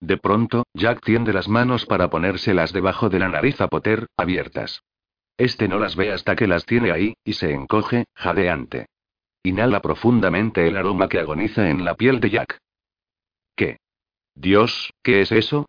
De 0.00 0.16
pronto, 0.16 0.64
Jack 0.74 1.04
tiende 1.04 1.32
las 1.32 1.48
manos 1.48 1.84
para 1.86 2.08
ponérselas 2.08 2.72
debajo 2.72 3.08
de 3.08 3.18
la 3.18 3.28
nariz 3.28 3.60
a 3.60 3.68
Potter, 3.68 4.06
abiertas. 4.16 4.82
Este 5.36 5.66
no 5.66 5.78
las 5.78 5.96
ve 5.96 6.12
hasta 6.12 6.36
que 6.36 6.46
las 6.46 6.66
tiene 6.66 6.92
ahí, 6.92 7.14
y 7.24 7.32
se 7.32 7.52
encoge, 7.52 8.04
jadeante. 8.14 8.86
Inhala 9.42 9.80
profundamente 9.80 10.68
el 10.68 10.76
aroma 10.76 11.08
que 11.08 11.18
agoniza 11.18 11.68
en 11.68 11.84
la 11.84 11.94
piel 11.94 12.20
de 12.20 12.30
Jack. 12.30 12.58
¿Qué? 13.56 13.78
Dios, 14.34 14.92
¿qué 15.02 15.20
es 15.20 15.32
eso? 15.32 15.66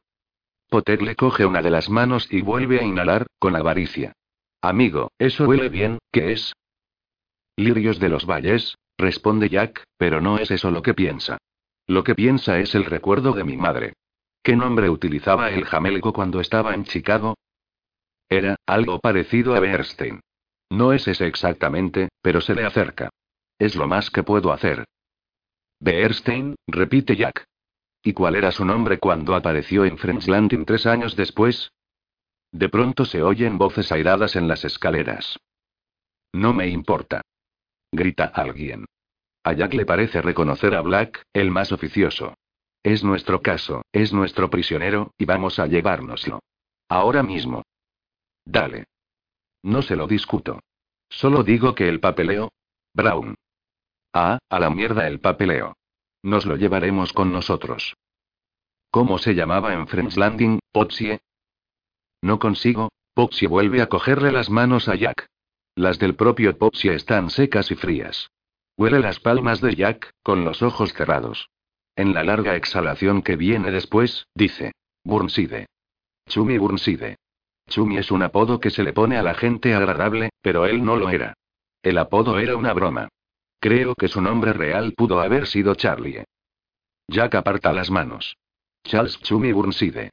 Potter 0.70 1.02
le 1.02 1.16
coge 1.16 1.46
una 1.46 1.62
de 1.62 1.70
las 1.70 1.90
manos 1.90 2.28
y 2.32 2.42
vuelve 2.42 2.80
a 2.80 2.84
inhalar, 2.84 3.28
con 3.40 3.56
avaricia. 3.56 4.14
Amigo, 4.62 5.12
eso 5.20 5.46
huele 5.46 5.70
bien, 5.70 6.00
¿qué 6.12 6.32
es? 6.32 6.54
Lirios 7.56 8.00
de 8.00 8.10
los 8.10 8.26
valles, 8.26 8.76
responde 8.98 9.50
Jack, 9.50 9.84
pero 9.98 10.22
no 10.22 10.38
es 10.38 10.50
eso 10.50 10.72
lo 10.72 10.82
que 10.82 10.94
piensa. 10.94 11.38
Lo 11.86 12.04
que 12.04 12.16
piensa 12.16 12.60
es 12.60 12.74
el 12.74 12.86
recuerdo 12.86 13.34
de 13.34 13.44
mi 13.44 13.58
madre. 13.58 13.94
¿Qué 14.42 14.56
nombre 14.56 14.90
utilizaba 14.90 15.52
el 15.52 15.66
jamelgo 15.66 16.14
cuando 16.14 16.40
estaba 16.40 16.74
en 16.74 16.86
Chicago? 16.86 17.36
Era, 18.30 18.56
algo 18.66 19.00
parecido 19.00 19.56
a 19.56 19.60
Bernstein. 19.60 20.22
No 20.72 20.92
es 20.92 21.08
ese 21.08 21.28
exactamente, 21.28 22.10
pero 22.22 22.42
se 22.42 22.56
le 22.56 22.66
acerca. 22.66 23.10
Es 23.60 23.76
lo 23.76 23.88
más 23.88 24.10
que 24.10 24.24
puedo 24.24 24.52
hacer. 24.52 24.86
Bernstein, 25.80 26.56
repite 26.68 27.16
Jack. 27.16 27.46
¿Y 28.04 28.14
cuál 28.14 28.36
era 28.36 28.52
su 28.52 28.66
nombre 28.66 29.00
cuando 29.00 29.34
apareció 29.34 29.86
en 29.86 29.98
French 29.98 30.28
tres 30.66 30.86
años 30.86 31.16
después? 31.16 31.72
De 32.52 32.68
pronto 32.68 33.06
se 33.06 33.24
oyen 33.24 33.58
voces 33.58 33.92
airadas 33.92 34.36
en 34.36 34.48
las 34.48 34.66
escaleras. 34.66 35.40
No 36.34 36.54
me 36.54 36.68
importa. 36.68 37.22
Grita 37.92 38.26
alguien. 38.26 38.86
A 39.44 39.54
Jack 39.54 39.74
le 39.74 39.86
parece 39.86 40.22
reconocer 40.22 40.76
a 40.76 40.82
Black, 40.82 41.24
el 41.34 41.50
más 41.50 41.72
oficioso. 41.72 42.36
Es 42.84 43.04
nuestro 43.04 43.42
caso, 43.42 43.84
es 43.94 44.12
nuestro 44.12 44.50
prisionero, 44.50 45.14
y 45.18 45.26
vamos 45.26 45.58
a 45.60 45.68
llevárnoslo. 45.68 46.40
Ahora 46.90 47.24
mismo. 47.24 47.64
Dale. 48.46 48.86
No 49.64 49.82
se 49.82 49.96
lo 49.96 50.08
discuto. 50.08 50.60
Solo 51.10 51.44
digo 51.44 51.74
que 51.74 51.88
el 51.88 52.02
papeleo. 52.02 52.52
Brown. 52.94 53.36
Ah, 54.14 54.40
a 54.50 54.60
la 54.60 54.70
mierda 54.70 55.08
el 55.08 55.20
papeleo. 55.20 55.76
Nos 56.24 56.46
lo 56.46 56.56
llevaremos 56.56 57.12
con 57.12 57.32
nosotros. 57.34 57.96
¿Cómo 58.90 59.18
se 59.18 59.36
llamaba 59.36 59.74
en 59.74 59.88
Friends 59.88 60.16
Landing, 60.18 60.60
Potsie? 60.72 61.20
No 62.22 62.40
consigo. 62.40 62.90
Potsie 63.14 63.48
vuelve 63.48 63.82
a 63.82 63.90
cogerle 63.90 64.32
las 64.32 64.50
manos 64.50 64.88
a 64.88 64.96
Jack. 64.96 65.28
Las 65.76 66.00
del 66.00 66.16
propio 66.16 66.58
Potsie 66.58 66.94
están 66.96 67.30
secas 67.30 67.72
y 67.72 67.76
frías. 67.76 68.30
Huele 68.78 69.00
las 69.00 69.20
palmas 69.20 69.62
de 69.62 69.76
Jack, 69.76 70.12
con 70.24 70.46
los 70.46 70.62
ojos 70.62 70.94
cerrados. 70.94 71.50
En 71.96 72.14
la 72.14 72.24
larga 72.24 72.56
exhalación 72.56 73.22
que 73.22 73.36
viene 73.36 73.70
después, 73.70 74.26
dice: 74.34 74.72
Burnside. 75.04 75.68
Chumi 76.28 76.58
Burnside. 76.58 77.18
Chumi 77.68 77.98
es 77.98 78.12
un 78.12 78.24
apodo 78.24 78.60
que 78.60 78.70
se 78.70 78.84
le 78.84 78.94
pone 78.94 79.18
a 79.18 79.24
la 79.24 79.36
gente 79.36 79.76
agradable, 79.76 80.30
pero 80.42 80.66
él 80.66 80.84
no 80.84 80.96
lo 80.96 81.10
era. 81.10 81.34
El 81.82 81.98
apodo 81.98 82.40
era 82.40 82.56
una 82.56 82.74
broma. 82.74 83.10
Creo 83.64 83.96
que 83.96 84.10
su 84.10 84.20
nombre 84.20 84.52
real 84.52 84.92
pudo 84.92 85.22
haber 85.22 85.48
sido 85.48 85.74
Charlie. 85.76 86.26
Jack 87.08 87.36
aparta 87.36 87.72
las 87.72 87.90
manos. 87.90 88.36
Charles 88.84 89.18
Chumi 89.22 89.54
Burnside. 89.54 90.10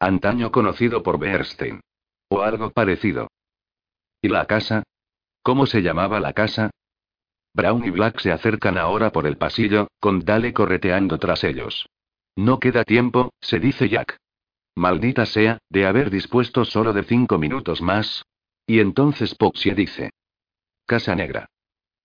Antaño 0.00 0.50
conocido 0.50 1.02
por 1.02 1.18
Bernstein. 1.18 1.82
O 2.30 2.40
algo 2.40 2.70
parecido. 2.70 3.28
¿Y 4.22 4.28
la 4.28 4.46
casa? 4.46 4.84
¿Cómo 5.42 5.66
se 5.66 5.82
llamaba 5.82 6.18
la 6.18 6.32
casa? 6.32 6.70
Brown 7.52 7.84
y 7.84 7.90
Black 7.90 8.20
se 8.20 8.32
acercan 8.32 8.78
ahora 8.78 9.12
por 9.12 9.26
el 9.26 9.36
pasillo, 9.36 9.88
con 10.00 10.20
Dale 10.20 10.54
correteando 10.54 11.18
tras 11.18 11.44
ellos. 11.44 11.86
No 12.36 12.58
queda 12.58 12.84
tiempo, 12.84 13.34
se 13.38 13.60
dice 13.60 13.90
Jack. 13.90 14.16
Maldita 14.76 15.26
sea, 15.26 15.58
de 15.68 15.84
haber 15.84 16.08
dispuesto 16.08 16.64
solo 16.64 16.94
de 16.94 17.04
cinco 17.04 17.36
minutos 17.36 17.82
más. 17.82 18.24
Y 18.66 18.80
entonces 18.80 19.34
Poxie 19.34 19.74
dice. 19.74 20.08
Casa 20.86 21.14
Negra. 21.14 21.50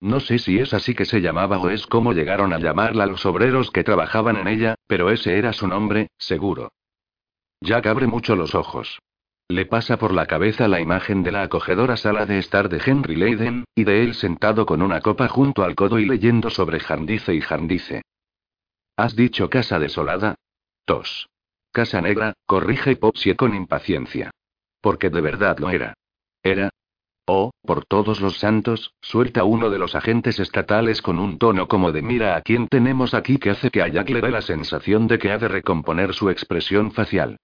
No 0.00 0.20
sé 0.20 0.38
si 0.38 0.58
es 0.58 0.72
así 0.72 0.94
que 0.94 1.04
se 1.04 1.20
llamaba 1.20 1.58
o 1.58 1.68
es 1.68 1.86
como 1.86 2.12
llegaron 2.12 2.52
a 2.52 2.58
llamarla 2.58 3.06
los 3.06 3.26
obreros 3.26 3.70
que 3.70 3.84
trabajaban 3.84 4.36
en 4.36 4.48
ella, 4.48 4.74
pero 4.86 5.10
ese 5.10 5.36
era 5.36 5.52
su 5.52 5.68
nombre, 5.68 6.08
seguro. 6.16 6.72
Jack 7.60 7.86
abre 7.86 8.06
mucho 8.06 8.34
los 8.34 8.54
ojos. 8.54 8.98
Le 9.48 9.66
pasa 9.66 9.98
por 9.98 10.14
la 10.14 10.26
cabeza 10.26 10.68
la 10.68 10.80
imagen 10.80 11.22
de 11.22 11.32
la 11.32 11.42
acogedora 11.42 11.96
sala 11.96 12.24
de 12.24 12.38
estar 12.38 12.68
de 12.68 12.80
Henry 12.84 13.16
Leiden, 13.16 13.64
y 13.74 13.84
de 13.84 14.04
él 14.04 14.14
sentado 14.14 14.64
con 14.64 14.80
una 14.80 15.00
copa 15.00 15.28
junto 15.28 15.64
al 15.64 15.74
codo 15.74 15.98
y 15.98 16.06
leyendo 16.06 16.48
sobre 16.50 16.80
Jardice 16.80 17.34
y 17.34 17.40
Jardice. 17.40 18.02
¿Has 18.96 19.16
dicho 19.16 19.50
casa 19.50 19.78
desolada? 19.78 20.36
Tos. 20.84 21.28
Casa 21.72 22.00
negra, 22.00 22.34
corrige 22.46 22.96
Popsie 22.96 23.36
con 23.36 23.54
impaciencia. 23.54 24.30
Porque 24.80 25.10
de 25.10 25.20
verdad 25.20 25.58
lo 25.58 25.70
era. 25.70 25.94
Era. 26.42 26.70
Oh, 27.32 27.52
por 27.62 27.84
todos 27.84 28.20
los 28.20 28.38
santos, 28.38 28.92
suelta 29.00 29.44
uno 29.44 29.70
de 29.70 29.78
los 29.78 29.94
agentes 29.94 30.40
estatales 30.40 31.00
con 31.00 31.20
un 31.20 31.38
tono 31.38 31.68
como 31.68 31.92
de 31.92 32.02
mira 32.02 32.34
a 32.34 32.40
quién 32.40 32.66
tenemos 32.66 33.14
aquí 33.14 33.38
que 33.38 33.50
hace 33.50 33.70
que 33.70 33.82
a 33.82 33.86
Jack 33.86 34.10
le 34.10 34.20
dé 34.20 34.32
la 34.32 34.42
sensación 34.42 35.06
de 35.06 35.20
que 35.20 35.30
ha 35.30 35.38
de 35.38 35.46
recomponer 35.46 36.12
su 36.12 36.28
expresión 36.28 36.90
facial. 36.90 37.36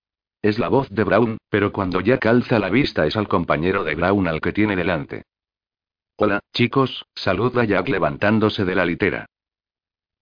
Es 0.43 0.59
la 0.59 0.67
voz 0.67 0.91
de 0.91 1.05
Brown, 1.05 1.39
pero 1.51 1.73
cuando 1.73 2.01
ya 2.01 2.19
calza 2.19 2.59
la 2.59 2.69
vista 2.69 3.07
es 3.07 3.17
al 3.17 3.29
compañero 3.29 3.85
de 3.85 3.95
Brown 3.95 4.27
al 4.27 4.41
que 4.41 4.53
tiene 4.53 4.75
delante. 4.75 5.23
Hola, 6.17 6.41
chicos, 6.53 7.07
saluda 7.15 7.65
Jack 7.65 7.89
levantándose 7.89 8.65
de 8.65 8.75
la 8.75 8.85
litera. 8.85 9.27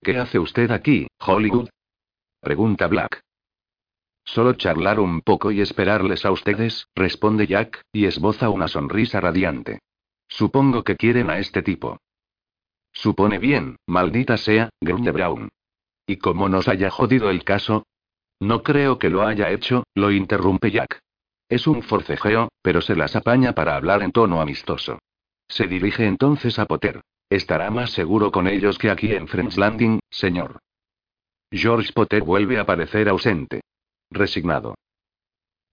¿Qué 0.03 0.19
hace 0.19 0.39
usted 0.39 0.71
aquí, 0.73 1.07
Hollywood? 1.21 1.71
Pregunta 2.43 2.87
Black. 2.87 3.24
Solo 4.25 4.55
charlar 4.55 5.01
un 5.01 5.21
poco 5.21 5.53
y 5.53 5.61
esperarles 5.61 6.25
a 6.25 6.31
ustedes, 6.31 6.89
responde 6.95 7.47
Jack, 7.47 7.83
y 7.93 8.07
esboza 8.07 8.49
una 8.49 8.69
sonrisa 8.69 9.21
radiante. 9.21 9.81
Supongo 10.29 10.83
que 10.83 10.97
quieren 10.97 11.31
a 11.31 11.39
este 11.39 11.63
tipo. 11.63 11.99
Supone 12.93 13.39
bien, 13.39 13.77
maldita 13.87 14.37
sea, 14.37 14.71
gruñe 14.81 15.11
Brown. 15.11 15.51
Y 16.07 16.17
como 16.17 16.49
nos 16.49 16.69
haya 16.69 16.91
jodido 16.91 17.31
el 17.31 17.45
caso, 17.45 17.85
no 18.41 18.63
creo 18.63 18.99
que 18.99 19.11
lo 19.11 19.23
haya 19.23 19.51
hecho, 19.51 19.85
lo 19.95 20.11
interrumpe 20.11 20.71
Jack. 20.71 21.01
Es 21.49 21.67
un 21.67 21.83
forcejeo, 21.83 22.49
pero 22.63 22.81
se 22.81 22.97
las 22.97 23.17
apaña 23.17 23.53
para 23.53 23.77
hablar 23.77 24.03
en 24.03 24.13
tono 24.13 24.41
amistoso. 24.41 24.99
Se 25.49 25.67
dirige 25.67 26.07
entonces 26.07 26.59
a 26.59 26.67
Potter. 26.67 27.01
Estará 27.29 27.71
más 27.71 27.91
seguro 27.91 28.31
con 28.31 28.47
ellos 28.47 28.79
que 28.79 28.91
aquí 28.91 29.13
en 29.13 29.29
Friends 29.29 29.57
Landing, 29.57 30.01
señor. 30.11 30.59
George 31.51 31.93
Potter 31.93 32.23
vuelve 32.23 32.59
a 32.59 32.67
parecer 32.67 33.09
ausente. 33.09 33.61
Resignado. 34.15 34.77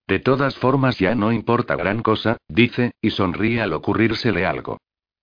De 0.08 0.20
todas 0.20 0.56
formas 0.56 0.98
ya 0.98 1.16
no 1.16 1.32
importa 1.32 1.76
gran 1.76 2.02
cosa, 2.02 2.38
dice, 2.50 2.92
y 3.02 3.12
sonríe 3.12 3.62
al 3.62 3.72
ocurrírsele 3.74 4.46
algo. 4.46 4.78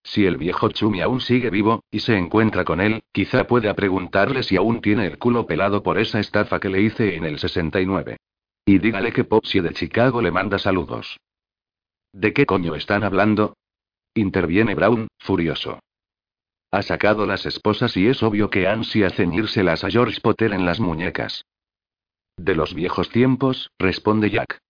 Si 0.05 0.25
el 0.25 0.37
viejo 0.37 0.71
Chumi 0.71 1.03
aún 1.03 1.21
sigue 1.21 1.51
vivo, 1.51 1.83
y 1.91 2.01
se 2.01 2.17
encuentra 2.17 2.65
con 2.65 2.81
él, 2.81 3.03
quizá 3.13 3.47
pueda 3.47 3.75
preguntarle 3.75 4.43
si 4.43 4.57
aún 4.57 4.81
tiene 4.81 5.07
el 5.07 5.19
culo 5.19 5.47
pelado 5.47 5.83
por 5.83 5.99
esa 5.99 6.21
estafa 6.21 6.61
que 6.61 6.71
le 6.71 6.81
hice 6.81 7.17
en 7.17 7.25
el 7.25 7.39
69. 7.39 8.17
Y 8.65 8.79
dígale 8.79 9.13
que 9.13 9.25
Popsy 9.25 9.61
de 9.61 9.73
Chicago 9.73 10.23
le 10.23 10.31
manda 10.31 10.59
saludos. 10.59 11.19
¿De 12.13 12.33
qué 12.33 12.47
coño 12.47 12.75
están 12.75 13.05
hablando? 13.05 13.55
Interviene 14.15 14.75
Brown, 14.75 15.09
furioso. 15.19 15.81
Ha 16.71 16.83
sacado 16.83 17.27
las 17.27 17.45
esposas 17.47 17.97
y 17.97 18.07
es 18.07 18.23
obvio 18.23 18.49
que 18.49 18.69
ansia 18.69 19.11
ceñírselas 19.11 19.85
a 19.85 19.91
George 19.91 20.21
Potter 20.21 20.53
en 20.53 20.65
las 20.65 20.81
muñecas. 20.81 21.45
De 22.39 22.55
los 22.55 22.73
viejos 22.73 23.11
tiempos, 23.11 23.71
responde 23.79 24.31
Jack. 24.31 24.61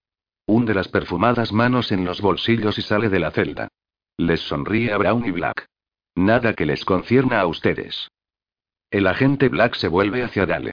Hunde 0.47 0.72
las 0.72 0.88
perfumadas 0.88 1.52
manos 1.52 1.92
en 1.92 2.06
los 2.06 2.22
bolsillos 2.22 2.78
y 2.78 2.82
sale 2.82 3.10
de 3.10 3.20
la 3.20 3.30
celda. 3.30 3.68
Les 4.16 4.40
sonríe 4.40 4.92
a 4.92 4.97
Brown 4.97 5.24
y 5.26 5.30
Black. 5.30 5.66
Nada 6.14 6.55
que 6.55 6.64
les 6.64 6.84
concierna 6.86 7.40
a 7.40 7.47
ustedes. 7.47 8.08
El 8.90 9.06
agente 9.06 9.50
Black 9.50 9.74
se 9.74 9.88
vuelve 9.88 10.22
hacia 10.22 10.47
Dale. 10.47 10.72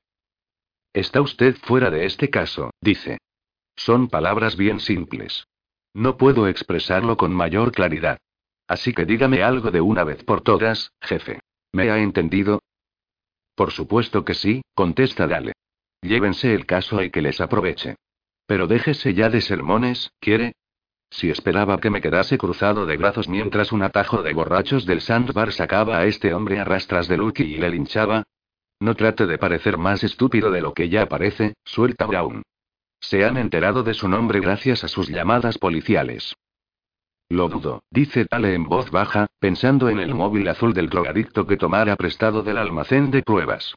Está 0.94 1.20
usted 1.22 1.58
fuera 1.58 1.92
de 1.92 2.06
este 2.06 2.30
caso, 2.30 2.72
dice. 2.80 3.18
Son 3.76 4.08
palabras 4.08 4.56
bien 4.56 4.80
simples. 4.80 5.46
No 5.94 6.16
puedo 6.16 6.48
expresarlo 6.48 7.18
con 7.18 7.34
mayor 7.34 7.74
claridad. 7.74 8.18
Así 8.68 8.94
que 8.94 9.06
dígame 9.06 9.44
algo 9.44 9.70
de 9.70 9.82
una 9.82 10.06
vez 10.06 10.24
por 10.24 10.42
todas, 10.42 10.94
jefe. 11.02 11.42
¿Me 11.74 11.92
ha 11.92 11.98
entendido? 11.98 12.62
Por 13.54 13.72
supuesto 13.72 14.24
que 14.24 14.34
sí, 14.34 14.62
contesta 14.74 15.28
Dale. 15.28 15.54
Llévense 16.06 16.54
el 16.54 16.68
caso 16.68 17.02
y 17.02 17.10
que 17.10 17.24
les 17.24 17.42
aproveche. 17.42 17.96
Pero 18.46 18.68
déjese 18.68 19.16
ya 19.16 19.30
de 19.30 19.42
sermones, 19.42 20.12
¿quiere? 20.20 20.54
Si 21.10 21.32
esperaba 21.32 21.80
que 21.80 21.90
me 21.90 22.00
quedase 22.00 22.38
cruzado 22.38 22.86
de 22.86 22.96
brazos 22.96 23.28
mientras 23.28 23.72
un 23.72 23.82
atajo 23.82 24.22
de 24.22 24.34
borrachos 24.34 24.86
del 24.86 25.02
sandbar 25.02 25.52
sacaba 25.52 25.98
a 25.98 26.06
este 26.06 26.34
hombre 26.36 26.60
a 26.60 26.64
rastras 26.64 27.08
de 27.08 27.18
Lucky 27.18 27.44
y 27.44 27.58
le 27.58 27.72
linchaba. 27.72 28.24
No 28.80 28.94
trate 28.94 29.26
de 29.26 29.40
parecer 29.40 29.80
más 29.80 30.04
estúpido 30.04 30.52
de 30.52 30.62
lo 30.62 30.74
que 30.74 30.90
ya 30.90 31.08
parece, 31.08 31.56
suelta 31.64 32.06
Brown. 32.06 32.44
Se 33.00 33.26
han 33.26 33.38
enterado 33.38 33.82
de 33.82 33.96
su 33.96 34.08
nombre 34.08 34.40
gracias 34.40 34.84
a 34.84 34.88
sus 34.88 35.08
llamadas 35.08 35.58
policiales. 35.58 36.36
Lo 37.30 37.50
dudo, 37.50 37.82
dice 37.90 38.26
Tale 38.26 38.54
en 38.54 38.66
voz 38.66 38.92
baja, 38.92 39.26
pensando 39.40 39.90
en 39.90 40.00
el 40.00 40.14
móvil 40.14 40.48
azul 40.50 40.74
del 40.76 40.90
drogadicto 40.90 41.48
que 41.48 41.58
tomara 41.58 41.96
prestado 41.96 42.44
del 42.44 42.60
almacén 42.60 43.10
de 43.10 43.24
pruebas. 43.24 43.74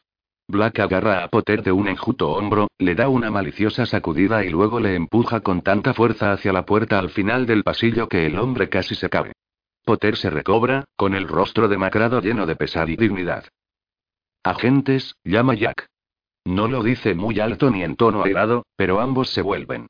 Black 0.50 0.78
agarra 0.78 1.24
a 1.24 1.28
Potter 1.28 1.62
de 1.62 1.72
un 1.72 1.88
enjuto 1.88 2.30
hombro, 2.30 2.68
le 2.78 2.94
da 2.94 3.10
una 3.10 3.30
maliciosa 3.30 3.84
sacudida 3.84 4.46
y 4.46 4.48
luego 4.48 4.80
le 4.80 4.94
empuja 4.94 5.40
con 5.40 5.60
tanta 5.60 5.92
fuerza 5.92 6.32
hacia 6.32 6.54
la 6.54 6.64
puerta 6.64 6.98
al 6.98 7.10
final 7.10 7.44
del 7.44 7.62
pasillo 7.62 8.08
que 8.08 8.24
el 8.24 8.38
hombre 8.38 8.70
casi 8.70 8.94
se 8.94 9.10
cabe. 9.10 9.32
Potter 9.84 10.16
se 10.16 10.30
recobra, 10.30 10.84
con 10.96 11.14
el 11.14 11.28
rostro 11.28 11.68
demacrado 11.68 12.22
lleno 12.22 12.46
de 12.46 12.56
pesar 12.56 12.88
y 12.88 12.96
dignidad. 12.96 13.44
Agentes, 14.42 15.16
llama 15.22 15.52
Jack. 15.52 15.86
No 16.46 16.66
lo 16.66 16.82
dice 16.82 17.14
muy 17.14 17.40
alto 17.40 17.70
ni 17.70 17.82
en 17.82 17.96
tono 17.96 18.24
airado, 18.24 18.64
pero 18.74 19.00
ambos 19.00 19.28
se 19.28 19.42
vuelven. 19.42 19.88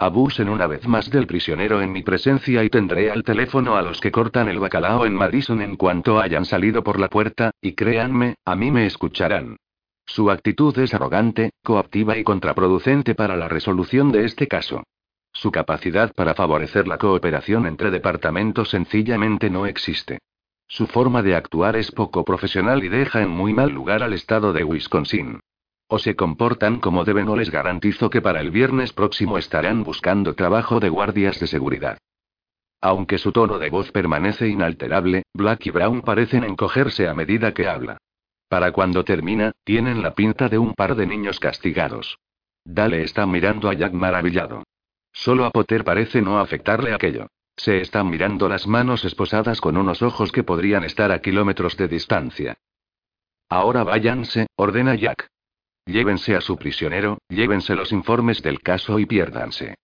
Abusen 0.00 0.48
una 0.48 0.66
vez 0.66 0.88
más 0.88 1.08
del 1.08 1.28
prisionero 1.28 1.82
en 1.82 1.92
mi 1.92 2.02
presencia 2.02 2.64
y 2.64 2.68
tendré 2.68 3.12
al 3.12 3.22
teléfono 3.22 3.76
a 3.76 3.82
los 3.82 4.00
que 4.00 4.10
cortan 4.10 4.48
el 4.48 4.58
bacalao 4.58 5.06
en 5.06 5.14
Madison 5.14 5.62
en 5.62 5.76
cuanto 5.76 6.18
hayan 6.18 6.46
salido 6.46 6.82
por 6.82 6.98
la 6.98 7.08
puerta, 7.08 7.52
y 7.60 7.74
créanme, 7.74 8.34
a 8.44 8.56
mí 8.56 8.72
me 8.72 8.86
escucharán. 8.86 9.56
Su 10.12 10.28
actitud 10.28 10.76
es 10.80 10.92
arrogante, 10.92 11.52
coactiva 11.62 12.18
y 12.18 12.24
contraproducente 12.24 13.14
para 13.14 13.36
la 13.36 13.46
resolución 13.46 14.10
de 14.10 14.24
este 14.24 14.48
caso. 14.48 14.82
Su 15.32 15.52
capacidad 15.52 16.12
para 16.14 16.34
favorecer 16.34 16.88
la 16.88 16.98
cooperación 16.98 17.64
entre 17.64 17.92
departamentos 17.92 18.70
sencillamente 18.70 19.50
no 19.50 19.66
existe. 19.66 20.18
Su 20.66 20.88
forma 20.88 21.22
de 21.22 21.36
actuar 21.36 21.76
es 21.76 21.92
poco 21.92 22.24
profesional 22.24 22.82
y 22.82 22.88
deja 22.88 23.22
en 23.22 23.30
muy 23.30 23.54
mal 23.54 23.70
lugar 23.70 24.02
al 24.02 24.12
estado 24.12 24.52
de 24.52 24.64
Wisconsin. 24.64 25.38
O 25.86 26.00
se 26.00 26.16
comportan 26.16 26.80
como 26.80 27.04
deben 27.04 27.28
o 27.28 27.36
les 27.36 27.52
garantizo 27.52 28.10
que 28.10 28.20
para 28.20 28.40
el 28.40 28.50
viernes 28.50 28.92
próximo 28.92 29.38
estarán 29.38 29.84
buscando 29.84 30.34
trabajo 30.34 30.80
de 30.80 30.88
guardias 30.88 31.38
de 31.38 31.46
seguridad. 31.46 31.98
Aunque 32.80 33.18
su 33.18 33.30
tono 33.30 33.60
de 33.60 33.70
voz 33.70 33.92
permanece 33.92 34.48
inalterable, 34.48 35.22
Black 35.32 35.66
y 35.66 35.70
Brown 35.70 36.02
parecen 36.02 36.42
encogerse 36.42 37.06
a 37.06 37.14
medida 37.14 37.54
que 37.54 37.68
habla. 37.68 37.98
Para 38.50 38.72
cuando 38.72 39.04
termina, 39.04 39.52
tienen 39.62 40.02
la 40.02 40.12
pinta 40.16 40.48
de 40.48 40.58
un 40.58 40.74
par 40.74 40.96
de 40.96 41.06
niños 41.06 41.38
castigados. 41.38 42.18
Dale 42.64 43.04
está 43.04 43.24
mirando 43.24 43.70
a 43.70 43.74
Jack 43.74 43.92
maravillado. 43.92 44.64
Solo 45.12 45.44
a 45.44 45.52
Potter 45.52 45.84
parece 45.84 46.20
no 46.20 46.40
afectarle 46.40 46.92
aquello. 46.92 47.28
Se 47.56 47.80
están 47.80 48.10
mirando 48.10 48.48
las 48.48 48.66
manos 48.66 49.04
esposadas 49.04 49.60
con 49.60 49.76
unos 49.76 50.02
ojos 50.02 50.32
que 50.32 50.42
podrían 50.42 50.82
estar 50.82 51.12
a 51.12 51.20
kilómetros 51.20 51.76
de 51.76 51.86
distancia. 51.86 52.56
Ahora 53.48 53.84
váyanse, 53.84 54.48
ordena 54.56 54.96
Jack. 54.96 55.28
Llévense 55.86 56.34
a 56.34 56.40
su 56.40 56.56
prisionero, 56.56 57.18
llévense 57.28 57.76
los 57.76 57.92
informes 57.92 58.42
del 58.42 58.62
caso 58.62 58.98
y 58.98 59.06
piérdanse. 59.06 59.76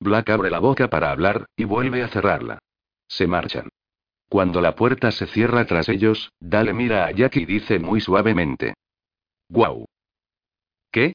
Black 0.00 0.30
abre 0.30 0.48
la 0.48 0.60
boca 0.60 0.88
para 0.88 1.10
hablar, 1.10 1.44
y 1.56 1.64
vuelve 1.64 2.02
a 2.02 2.08
cerrarla. 2.08 2.58
Se 3.06 3.26
marchan. 3.26 3.68
Cuando 4.32 4.62
la 4.62 4.74
puerta 4.74 5.10
se 5.10 5.26
cierra 5.26 5.66
tras 5.66 5.90
ellos, 5.90 6.32
Dale 6.40 6.72
mira 6.72 7.04
a 7.04 7.10
Jack 7.10 7.36
y 7.36 7.44
dice 7.44 7.78
muy 7.78 8.00
suavemente. 8.00 8.72
«¡Guau!». 9.50 9.84
¿Qué? 10.90 11.12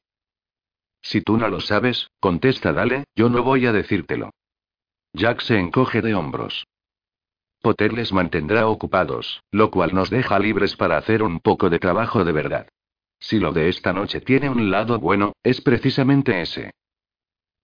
Si 1.01 1.21
tú 1.21 1.35
no 1.35 1.47
lo 1.49 1.59
sabes, 1.59 2.11
contesta 2.19 2.73
Dale, 2.73 3.05
yo 3.15 3.29
no 3.29 3.41
voy 3.41 3.65
a 3.65 3.71
decírtelo. 3.71 4.29
Jack 5.13 5.41
se 5.41 5.57
encoge 5.57 6.03
de 6.03 6.13
hombros. 6.13 6.67
Potter 7.63 7.91
les 7.91 8.13
mantendrá 8.13 8.67
ocupados, 8.67 9.41
lo 9.49 9.71
cual 9.71 9.95
nos 9.95 10.11
deja 10.11 10.37
libres 10.37 10.75
para 10.75 10.97
hacer 10.97 11.23
un 11.23 11.39
poco 11.39 11.71
de 11.71 11.79
trabajo 11.79 12.23
de 12.23 12.33
verdad. 12.33 12.69
Si 13.19 13.39
lo 13.39 13.51
de 13.51 13.69
esta 13.69 13.93
noche 13.93 14.21
tiene 14.21 14.47
un 14.47 14.69
lado 14.69 14.99
bueno, 14.99 15.33
es 15.41 15.59
precisamente 15.61 16.39
ese. 16.39 16.69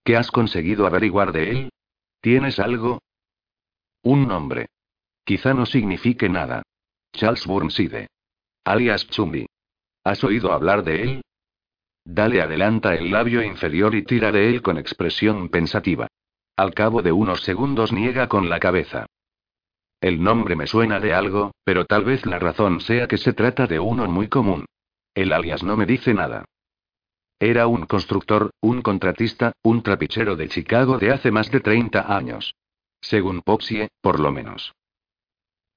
¿Qué 0.04 0.18
has 0.18 0.32
conseguido 0.32 0.88
averiguar 0.88 1.32
de 1.32 1.52
él? 1.52 1.70
¿Tienes 2.22 2.58
algo? 2.58 3.04
Un 4.02 4.28
nombre. 4.28 4.73
Quizá 5.26 5.54
no 5.54 5.66
signifique 5.66 6.28
nada. 6.28 6.64
Charles 7.14 7.46
Burnside. 7.46 8.08
Alias 8.66 9.08
Chumbi. 9.08 9.46
¿Has 10.04 10.24
oído 10.24 10.52
hablar 10.52 10.84
de 10.84 11.02
él? 11.02 11.22
Dale 12.04 12.42
adelanta 12.42 12.96
el 12.96 13.12
labio 13.12 13.42
inferior 13.42 13.96
y 13.96 14.04
tira 14.04 14.32
de 14.32 14.50
él 14.50 14.62
con 14.62 14.78
expresión 14.78 15.48
pensativa. 15.48 16.08
Al 16.58 16.74
cabo 16.74 17.02
de 17.02 17.12
unos 17.12 17.42
segundos 17.42 17.94
niega 17.94 18.28
con 18.28 18.50
la 18.50 18.60
cabeza. 18.60 19.06
El 20.02 20.22
nombre 20.22 20.58
me 20.58 20.68
suena 20.68 21.00
de 21.00 21.14
algo, 21.14 21.52
pero 21.64 21.86
tal 21.86 22.04
vez 22.04 22.26
la 22.26 22.38
razón 22.38 22.82
sea 22.82 23.08
que 23.08 23.18
se 23.18 23.32
trata 23.32 23.68
de 23.68 23.80
uno 23.80 24.06
muy 24.08 24.28
común. 24.28 24.66
El 25.16 25.32
alias 25.32 25.64
no 25.64 25.78
me 25.78 25.86
dice 25.86 26.14
nada. 26.14 26.44
Era 27.40 27.68
un 27.68 27.86
constructor, 27.86 28.52
un 28.62 28.82
contratista, 28.82 29.54
un 29.64 29.82
trapichero 29.82 30.36
de 30.36 30.50
Chicago 30.50 30.98
de 30.98 31.12
hace 31.12 31.32
más 31.32 31.50
de 31.52 31.62
30 31.62 32.14
años. 32.14 32.54
Según 33.00 33.42
Poxie, 33.42 33.90
por 34.02 34.20
lo 34.20 34.32
menos. 34.32 34.74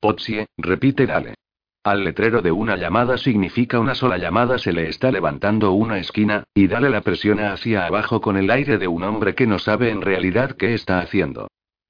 Poxie, 0.01 0.47
repite 0.57 1.07
Dale. 1.07 1.35
Al 1.83 2.03
letrero 2.03 2.43
de 2.43 2.51
una 2.51 2.77
llamada 2.77 3.17
significa 3.17 3.79
una 3.79 3.95
sola 3.95 4.19
llamada 4.19 4.59
se 4.59 4.73
le 4.73 4.89
está 4.89 5.13
levantando 5.13 5.73
una 5.73 5.99
esquina, 5.99 6.45
y 6.53 6.67
Dale 6.67 6.91
la 6.91 7.03
presiona 7.03 7.53
hacia 7.53 7.87
abajo 7.87 8.21
con 8.21 8.37
el 8.37 8.51
aire 8.51 8.79
de 8.79 8.89
un 8.89 9.05
hombre 9.05 9.35
que 9.35 9.47
no 9.47 9.59
sabe 9.59 9.91
en 9.91 10.03
realidad 10.03 10.57
qué 10.57 10.75
está 10.75 10.99
haciendo. 10.99 11.49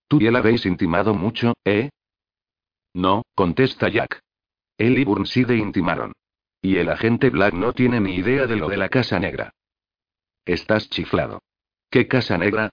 Tú 0.09 0.21
ya 0.21 0.31
la 0.31 0.41
habéis 0.41 0.67
intimado 0.67 1.15
mucho, 1.15 1.55
¿eh? 1.65 1.91
No, 2.95 3.23
contesta 3.35 3.89
Jack. 3.89 4.21
Él 4.79 4.99
y 4.99 5.05
Burnside 5.05 5.57
intimaron. 5.57 6.13
Y 6.61 6.77
el 6.77 6.91
agente 6.91 7.31
Black 7.31 7.55
no 7.55 7.73
tiene 7.73 8.01
ni 8.01 8.17
idea 8.17 8.47
de 8.47 8.57
lo 8.57 8.69
de 8.69 8.77
la 8.77 8.89
Casa 8.89 9.19
Negra. 9.19 9.53
Estás 10.45 10.91
chiflado. 10.91 11.41
¿Qué 11.91 12.07
Casa 12.07 12.39
Negra? 12.39 12.71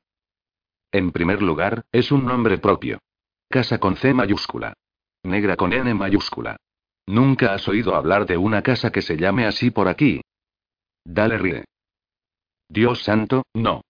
En 0.91 1.11
primer 1.11 1.41
lugar, 1.41 1.85
es 1.91 2.11
un 2.11 2.25
nombre 2.25 2.57
propio. 2.57 2.99
Casa 3.49 3.79
con 3.79 3.95
C 3.95 4.13
mayúscula. 4.13 4.73
Negra 5.23 5.55
con 5.55 5.73
N 5.73 5.93
mayúscula. 5.93 6.57
¿Nunca 7.05 7.53
has 7.53 7.67
oído 7.67 7.95
hablar 7.95 8.25
de 8.25 8.37
una 8.37 8.61
casa 8.61 8.91
que 8.91 9.01
se 9.01 9.17
llame 9.17 9.45
así 9.45 9.71
por 9.71 9.87
aquí? 9.87 10.21
Dale 11.03 11.37
ríe. 11.37 11.65
Dios 12.69 13.03
santo, 13.03 13.43
no. 13.53 13.81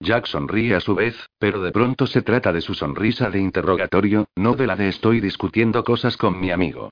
Jack 0.00 0.26
sonríe 0.26 0.74
a 0.74 0.80
su 0.80 0.94
vez, 0.94 1.28
pero 1.38 1.60
de 1.60 1.72
pronto 1.72 2.06
se 2.06 2.22
trata 2.22 2.52
de 2.52 2.62
su 2.62 2.74
sonrisa 2.74 3.30
de 3.30 3.38
interrogatorio, 3.38 4.26
no 4.36 4.54
de 4.54 4.66
la 4.66 4.76
de 4.76 4.88
estoy 4.88 5.20
discutiendo 5.20 5.84
cosas 5.84 6.16
con 6.16 6.40
mi 6.40 6.50
amigo. 6.50 6.90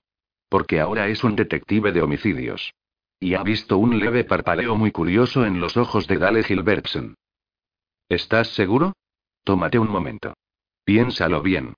Porque 0.49 0.81
ahora 0.81 1.09
es 1.09 1.25
un 1.25 1.35
detective 1.35 1.93
de 1.93 2.03
homicidios. 2.03 2.75
Y 3.21 3.35
ha 3.35 3.43
visto 3.43 3.79
un 3.79 3.99
leve 3.99 4.25
parpadeo 4.25 4.77
muy 4.77 4.93
curioso 4.93 5.45
en 5.47 5.61
los 5.61 5.77
ojos 5.77 6.07
de 6.07 6.19
Dale 6.19 6.43
Gilbertson. 6.43 7.15
¿Estás 8.09 8.49
seguro? 8.49 8.93
Tómate 9.45 9.79
un 9.79 9.91
momento. 9.91 10.35
Piénsalo 10.85 11.43
bien. 11.43 11.75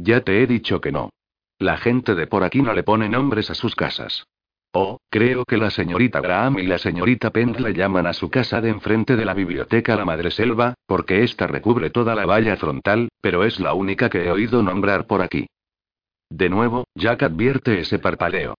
Ya 0.00 0.20
te 0.20 0.42
he 0.42 0.46
dicho 0.46 0.80
que 0.80 0.92
no. 0.92 1.10
La 1.58 1.76
gente 1.76 2.14
de 2.14 2.28
por 2.28 2.44
aquí 2.44 2.62
no 2.62 2.72
le 2.72 2.84
pone 2.84 3.08
nombres 3.08 3.50
a 3.50 3.54
sus 3.54 3.74
casas. 3.74 4.26
Oh, 4.72 4.98
creo 5.10 5.44
que 5.44 5.56
la 5.56 5.70
señorita 5.70 6.20
Graham 6.20 6.58
y 6.58 6.66
la 6.66 6.78
señorita 6.78 7.30
Pent 7.30 7.58
le 7.58 7.72
llaman 7.72 8.06
a 8.06 8.12
su 8.12 8.30
casa 8.30 8.60
de 8.60 8.68
enfrente 8.68 9.16
de 9.16 9.24
la 9.24 9.34
biblioteca 9.34 9.96
la 9.96 10.04
Madre 10.04 10.30
Selva, 10.30 10.74
porque 10.86 11.24
ésta 11.24 11.46
recubre 11.48 11.90
toda 11.90 12.14
la 12.14 12.26
valla 12.26 12.56
frontal, 12.56 13.08
pero 13.20 13.44
es 13.44 13.58
la 13.58 13.74
única 13.74 14.08
que 14.08 14.24
he 14.24 14.30
oído 14.30 14.62
nombrar 14.62 15.06
por 15.06 15.20
aquí. 15.20 15.48
De 16.30 16.48
nuevo, 16.48 16.84
Jack 16.94 17.24
advierte 17.24 17.80
ese 17.80 17.98
parpadeo. 17.98 18.54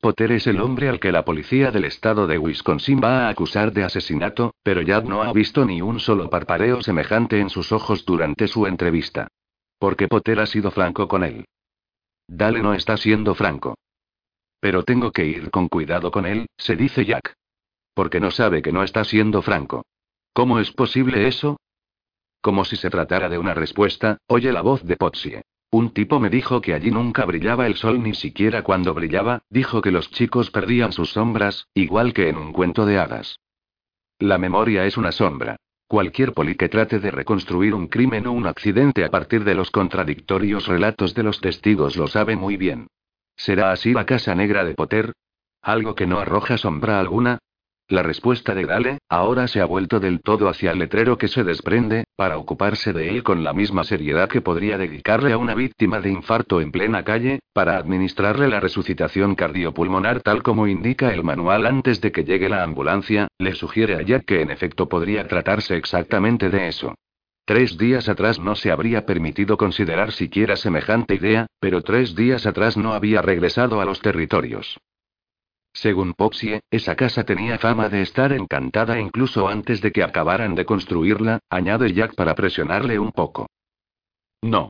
Potter 0.00 0.32
es 0.32 0.46
el 0.48 0.60
hombre 0.60 0.88
al 0.88 1.00
que 1.00 1.12
la 1.12 1.24
policía 1.24 1.70
del 1.70 1.84
estado 1.84 2.26
de 2.26 2.36
Wisconsin 2.36 3.00
va 3.02 3.26
a 3.26 3.28
acusar 3.30 3.72
de 3.72 3.84
asesinato, 3.84 4.52
pero 4.62 4.82
Jack 4.82 5.04
no 5.04 5.22
ha 5.22 5.32
visto 5.32 5.64
ni 5.64 5.80
un 5.80 6.00
solo 6.00 6.28
parpadeo 6.28 6.82
semejante 6.82 7.38
en 7.38 7.48
sus 7.48 7.70
ojos 7.72 8.04
durante 8.04 8.46
su 8.48 8.66
entrevista. 8.66 9.28
Porque 9.82 10.06
Potter 10.06 10.38
ha 10.38 10.46
sido 10.46 10.70
franco 10.70 11.08
con 11.08 11.24
él. 11.24 11.44
Dale 12.28 12.62
no 12.62 12.72
está 12.72 12.96
siendo 12.96 13.34
franco. 13.34 13.74
Pero 14.60 14.84
tengo 14.84 15.10
que 15.10 15.26
ir 15.26 15.50
con 15.50 15.66
cuidado 15.66 16.12
con 16.12 16.24
él, 16.24 16.46
se 16.56 16.76
dice 16.76 17.04
Jack. 17.04 17.34
Porque 17.92 18.20
no 18.20 18.30
sabe 18.30 18.62
que 18.62 18.70
no 18.70 18.84
está 18.84 19.02
siendo 19.02 19.42
franco. 19.42 19.84
¿Cómo 20.32 20.60
es 20.60 20.70
posible 20.70 21.26
eso? 21.26 21.58
Como 22.40 22.64
si 22.64 22.76
se 22.76 22.90
tratara 22.90 23.28
de 23.28 23.38
una 23.38 23.54
respuesta, 23.54 24.18
oye 24.28 24.52
la 24.52 24.62
voz 24.62 24.84
de 24.84 24.96
Potsie. 24.96 25.42
Un 25.72 25.90
tipo 25.90 26.20
me 26.20 26.30
dijo 26.30 26.60
que 26.60 26.74
allí 26.74 26.92
nunca 26.92 27.24
brillaba 27.24 27.66
el 27.66 27.74
sol 27.74 28.04
ni 28.04 28.14
siquiera 28.14 28.62
cuando 28.62 28.94
brillaba, 28.94 29.42
dijo 29.50 29.82
que 29.82 29.90
los 29.90 30.12
chicos 30.12 30.52
perdían 30.52 30.92
sus 30.92 31.10
sombras, 31.10 31.66
igual 31.74 32.12
que 32.12 32.28
en 32.28 32.36
un 32.36 32.52
cuento 32.52 32.86
de 32.86 33.00
hadas. 33.00 33.40
La 34.20 34.38
memoria 34.38 34.86
es 34.86 34.96
una 34.96 35.10
sombra. 35.10 35.56
Cualquier 35.92 36.32
poli 36.32 36.54
que 36.54 36.70
trate 36.70 37.00
de 37.00 37.10
reconstruir 37.10 37.74
un 37.74 37.86
crimen 37.86 38.26
o 38.26 38.32
un 38.32 38.46
accidente 38.46 39.04
a 39.04 39.10
partir 39.10 39.44
de 39.44 39.54
los 39.54 39.70
contradictorios 39.70 40.66
relatos 40.66 41.12
de 41.12 41.22
los 41.22 41.38
testigos 41.42 41.98
lo 41.98 42.06
sabe 42.06 42.34
muy 42.34 42.56
bien. 42.56 42.86
¿Será 43.36 43.72
así 43.72 43.92
la 43.92 44.06
casa 44.06 44.34
negra 44.34 44.64
de 44.64 44.72
Potter? 44.72 45.12
¿Algo 45.60 45.94
que 45.94 46.06
no 46.06 46.18
arroja 46.18 46.56
sombra 46.56 46.98
alguna? 46.98 47.40
La 47.88 48.02
respuesta 48.02 48.54
de 48.54 48.64
Dale, 48.64 48.98
ahora 49.08 49.48
se 49.48 49.60
ha 49.60 49.66
vuelto 49.66 50.00
del 50.00 50.22
todo 50.22 50.48
hacia 50.48 50.70
el 50.70 50.78
letrero 50.78 51.18
que 51.18 51.28
se 51.28 51.44
desprende, 51.44 52.04
para 52.16 52.38
ocuparse 52.38 52.92
de 52.92 53.10
él 53.10 53.22
con 53.22 53.44
la 53.44 53.52
misma 53.52 53.84
seriedad 53.84 54.30
que 54.30 54.40
podría 54.40 54.78
dedicarle 54.78 55.32
a 55.32 55.36
una 55.36 55.54
víctima 55.54 56.00
de 56.00 56.10
infarto 56.10 56.60
en 56.60 56.72
plena 56.72 57.04
calle, 57.04 57.40
para 57.52 57.76
administrarle 57.76 58.48
la 58.48 58.60
resucitación 58.60 59.34
cardiopulmonar 59.34 60.22
tal 60.22 60.42
como 60.42 60.66
indica 60.66 61.12
el 61.12 61.22
manual 61.22 61.66
antes 61.66 62.00
de 62.00 62.12
que 62.12 62.24
llegue 62.24 62.48
la 62.48 62.62
ambulancia, 62.62 63.28
le 63.38 63.54
sugiere 63.54 63.96
a 63.96 64.02
Jack 64.02 64.24
que 64.24 64.40
en 64.40 64.50
efecto 64.50 64.88
podría 64.88 65.26
tratarse 65.26 65.76
exactamente 65.76 66.48
de 66.48 66.68
eso. 66.68 66.94
Tres 67.44 67.76
días 67.76 68.08
atrás 68.08 68.38
no 68.38 68.54
se 68.54 68.70
habría 68.70 69.04
permitido 69.04 69.56
considerar 69.56 70.12
siquiera 70.12 70.56
semejante 70.56 71.16
idea, 71.16 71.46
pero 71.60 71.82
tres 71.82 72.14
días 72.14 72.46
atrás 72.46 72.76
no 72.76 72.94
había 72.94 73.20
regresado 73.20 73.80
a 73.80 73.84
los 73.84 74.00
territorios. 74.00 74.78
Según 75.72 76.12
Poxie, 76.12 76.60
esa 76.70 76.96
casa 76.96 77.24
tenía 77.24 77.58
fama 77.58 77.88
de 77.88 78.02
estar 78.02 78.32
encantada 78.32 79.00
incluso 79.00 79.48
antes 79.48 79.80
de 79.80 79.90
que 79.90 80.02
acabaran 80.02 80.54
de 80.54 80.66
construirla, 80.66 81.40
añade 81.48 81.92
Jack 81.92 82.14
para 82.14 82.34
presionarle 82.34 82.98
un 82.98 83.12
poco. 83.12 83.48
No. 84.42 84.68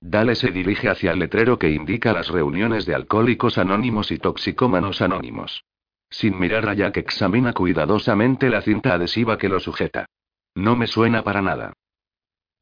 Dale 0.00 0.34
se 0.34 0.50
dirige 0.50 0.88
hacia 0.88 1.12
el 1.12 1.20
letrero 1.20 1.58
que 1.58 1.70
indica 1.70 2.12
las 2.12 2.28
reuniones 2.28 2.84
de 2.84 2.94
alcohólicos 2.94 3.58
anónimos 3.58 4.10
y 4.10 4.18
toxicómanos 4.18 5.00
anónimos. 5.00 5.64
Sin 6.10 6.38
mirar 6.38 6.68
a 6.68 6.74
Jack 6.74 6.96
examina 6.98 7.52
cuidadosamente 7.52 8.50
la 8.50 8.60
cinta 8.60 8.94
adhesiva 8.94 9.38
que 9.38 9.48
lo 9.48 9.60
sujeta. 9.60 10.06
No 10.54 10.76
me 10.76 10.86
suena 10.86 11.22
para 11.22 11.42
nada. 11.42 11.72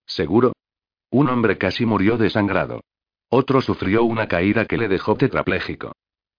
¿Seguro? 0.07 0.52
Un 1.10 1.28
hombre 1.28 1.59
casi 1.59 1.84
murió 1.84 2.17
desangrado. 2.17 2.83
Otro 3.28 3.60
sufrió 3.60 4.05
una 4.05 4.28
caída 4.28 4.67
que 4.67 4.78
le 4.78 4.89
dejó 4.89 5.17
tetrapléjico. 5.17 5.92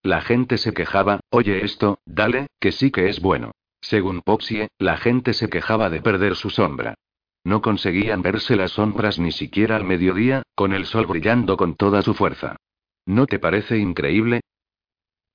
La 0.03 0.19
gente 0.19 0.57
se 0.57 0.73
quejaba, 0.73 1.21
oye 1.29 1.63
esto, 1.63 1.99
dale, 2.05 2.47
que 2.59 2.73
sí 2.73 2.91
que 2.91 3.07
es 3.07 3.21
bueno. 3.21 3.51
Según 3.79 4.21
Poxie, 4.21 4.67
la 4.77 4.97
gente 4.97 5.33
se 5.33 5.49
quejaba 5.49 5.89
de 5.89 6.01
perder 6.01 6.35
su 6.35 6.49
sombra. 6.49 6.95
No 7.45 7.61
conseguían 7.61 8.21
verse 8.21 8.57
las 8.57 8.71
sombras 8.71 9.17
ni 9.17 9.31
siquiera 9.31 9.77
al 9.77 9.85
mediodía, 9.85 10.43
con 10.55 10.73
el 10.73 10.85
sol 10.85 11.05
brillando 11.05 11.55
con 11.55 11.75
toda 11.75 12.01
su 12.01 12.13
fuerza. 12.13 12.57
¿No 13.05 13.27
te 13.27 13.39
parece 13.39 13.77
increíble? 13.77 14.41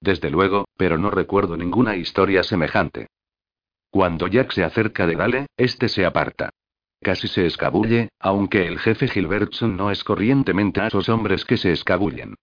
Desde 0.00 0.30
luego, 0.30 0.66
pero 0.76 0.98
no 0.98 1.10
recuerdo 1.10 1.56
ninguna 1.56 1.96
historia 1.96 2.42
semejante. 2.42 3.08
Cuando 3.90 4.26
Jack 4.26 4.52
se 4.52 4.64
acerca 4.64 5.06
de 5.06 5.16
Dale, 5.16 5.46
este 5.56 5.88
se 5.88 6.04
aparta. 6.04 6.50
Casi 7.00 7.26
se 7.26 7.46
escabulle, 7.46 8.10
aunque 8.18 8.66
el 8.66 8.78
jefe 8.78 9.08
Gilbertson 9.08 9.78
no 9.78 9.90
es 9.90 10.04
corrientemente 10.04 10.82
a 10.82 10.88
esos 10.88 11.08
hombres 11.08 11.46
que 11.46 11.56
se 11.56 11.72
escabullen. 11.72 12.34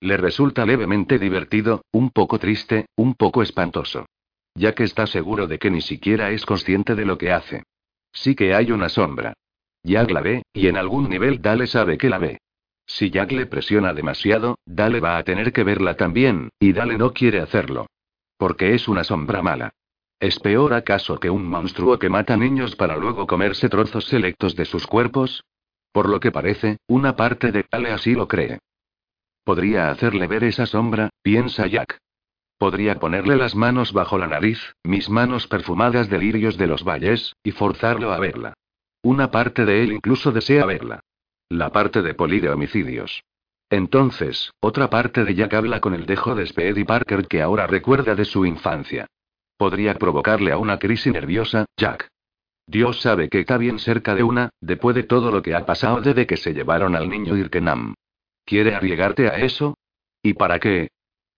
Le 0.00 0.16
resulta 0.16 0.66
levemente 0.66 1.18
divertido, 1.18 1.84
un 1.92 2.10
poco 2.10 2.38
triste, 2.38 2.86
un 2.96 3.14
poco 3.14 3.42
espantoso. 3.42 4.06
Ya 4.54 4.74
que 4.74 4.84
está 4.84 5.06
seguro 5.06 5.46
de 5.46 5.58
que 5.58 5.70
ni 5.70 5.80
siquiera 5.80 6.30
es 6.30 6.46
consciente 6.46 6.94
de 6.94 7.04
lo 7.04 7.18
que 7.18 7.32
hace. 7.32 7.64
Sí 8.12 8.34
que 8.34 8.54
hay 8.54 8.70
una 8.70 8.88
sombra. 8.88 9.34
Jack 9.82 10.10
la 10.10 10.20
ve, 10.20 10.42
y 10.52 10.68
en 10.68 10.76
algún 10.76 11.10
nivel 11.10 11.42
Dale 11.42 11.66
sabe 11.66 11.98
que 11.98 12.08
la 12.08 12.18
ve. 12.18 12.38
Si 12.86 13.10
Jack 13.10 13.32
le 13.32 13.46
presiona 13.46 13.92
demasiado, 13.92 14.58
Dale 14.64 15.00
va 15.00 15.18
a 15.18 15.24
tener 15.24 15.52
que 15.52 15.64
verla 15.64 15.96
también, 15.96 16.50
y 16.58 16.72
Dale 16.72 16.96
no 16.96 17.12
quiere 17.12 17.40
hacerlo. 17.40 17.86
Porque 18.36 18.74
es 18.74 18.88
una 18.88 19.04
sombra 19.04 19.42
mala. 19.42 19.74
¿Es 20.20 20.38
peor 20.38 20.74
acaso 20.74 21.18
que 21.18 21.30
un 21.30 21.46
monstruo 21.46 21.98
que 21.98 22.08
mata 22.08 22.36
niños 22.36 22.76
para 22.76 22.96
luego 22.96 23.26
comerse 23.26 23.68
trozos 23.68 24.06
selectos 24.06 24.54
de 24.56 24.64
sus 24.64 24.86
cuerpos? 24.86 25.44
Por 25.92 26.08
lo 26.08 26.20
que 26.20 26.32
parece, 26.32 26.78
una 26.86 27.16
parte 27.16 27.52
de 27.52 27.64
Dale 27.70 27.90
así 27.90 28.14
lo 28.14 28.28
cree. 28.28 28.58
Podría 29.44 29.90
hacerle 29.90 30.26
ver 30.26 30.44
esa 30.44 30.66
sombra, 30.66 31.10
piensa 31.22 31.66
Jack. 31.66 31.98
Podría 32.56 32.98
ponerle 32.98 33.36
las 33.36 33.54
manos 33.54 33.92
bajo 33.92 34.16
la 34.16 34.26
nariz, 34.26 34.74
mis 34.82 35.10
manos 35.10 35.46
perfumadas 35.46 36.08
de 36.08 36.18
lirios 36.18 36.56
de 36.56 36.66
los 36.66 36.82
valles, 36.82 37.34
y 37.42 37.50
forzarlo 37.50 38.12
a 38.12 38.18
verla. 38.18 38.54
Una 39.02 39.30
parte 39.30 39.66
de 39.66 39.82
él 39.82 39.92
incluso 39.92 40.32
desea 40.32 40.64
verla. 40.64 41.00
La 41.50 41.70
parte 41.70 42.00
de 42.00 42.14
poli 42.14 42.40
de 42.40 42.48
homicidios. 42.48 43.22
Entonces, 43.68 44.50
otra 44.60 44.88
parte 44.88 45.24
de 45.24 45.34
Jack 45.34 45.52
habla 45.52 45.80
con 45.80 45.94
el 45.94 46.06
dejo 46.06 46.34
de 46.34 46.46
Speedy 46.46 46.84
Parker 46.84 47.26
que 47.26 47.42
ahora 47.42 47.66
recuerda 47.66 48.14
de 48.14 48.24
su 48.24 48.46
infancia. 48.46 49.06
Podría 49.58 49.94
provocarle 49.94 50.52
a 50.52 50.58
una 50.58 50.78
crisis 50.78 51.12
nerviosa, 51.12 51.66
Jack. 51.76 52.08
Dios 52.66 53.02
sabe 53.02 53.28
que 53.28 53.40
está 53.40 53.58
bien 53.58 53.78
cerca 53.78 54.14
de 54.14 54.22
una, 54.22 54.50
después 54.60 54.96
de 54.96 55.02
todo 55.02 55.30
lo 55.30 55.42
que 55.42 55.54
ha 55.54 55.66
pasado 55.66 56.00
desde 56.00 56.26
que 56.26 56.38
se 56.38 56.54
llevaron 56.54 56.96
al 56.96 57.10
niño 57.10 57.36
Irkenam. 57.36 57.94
¿Quiere 58.44 58.74
arriesgarte 58.74 59.28
a 59.28 59.36
eso? 59.36 59.76
¿Y 60.22 60.34
para 60.34 60.58
qué? 60.58 60.88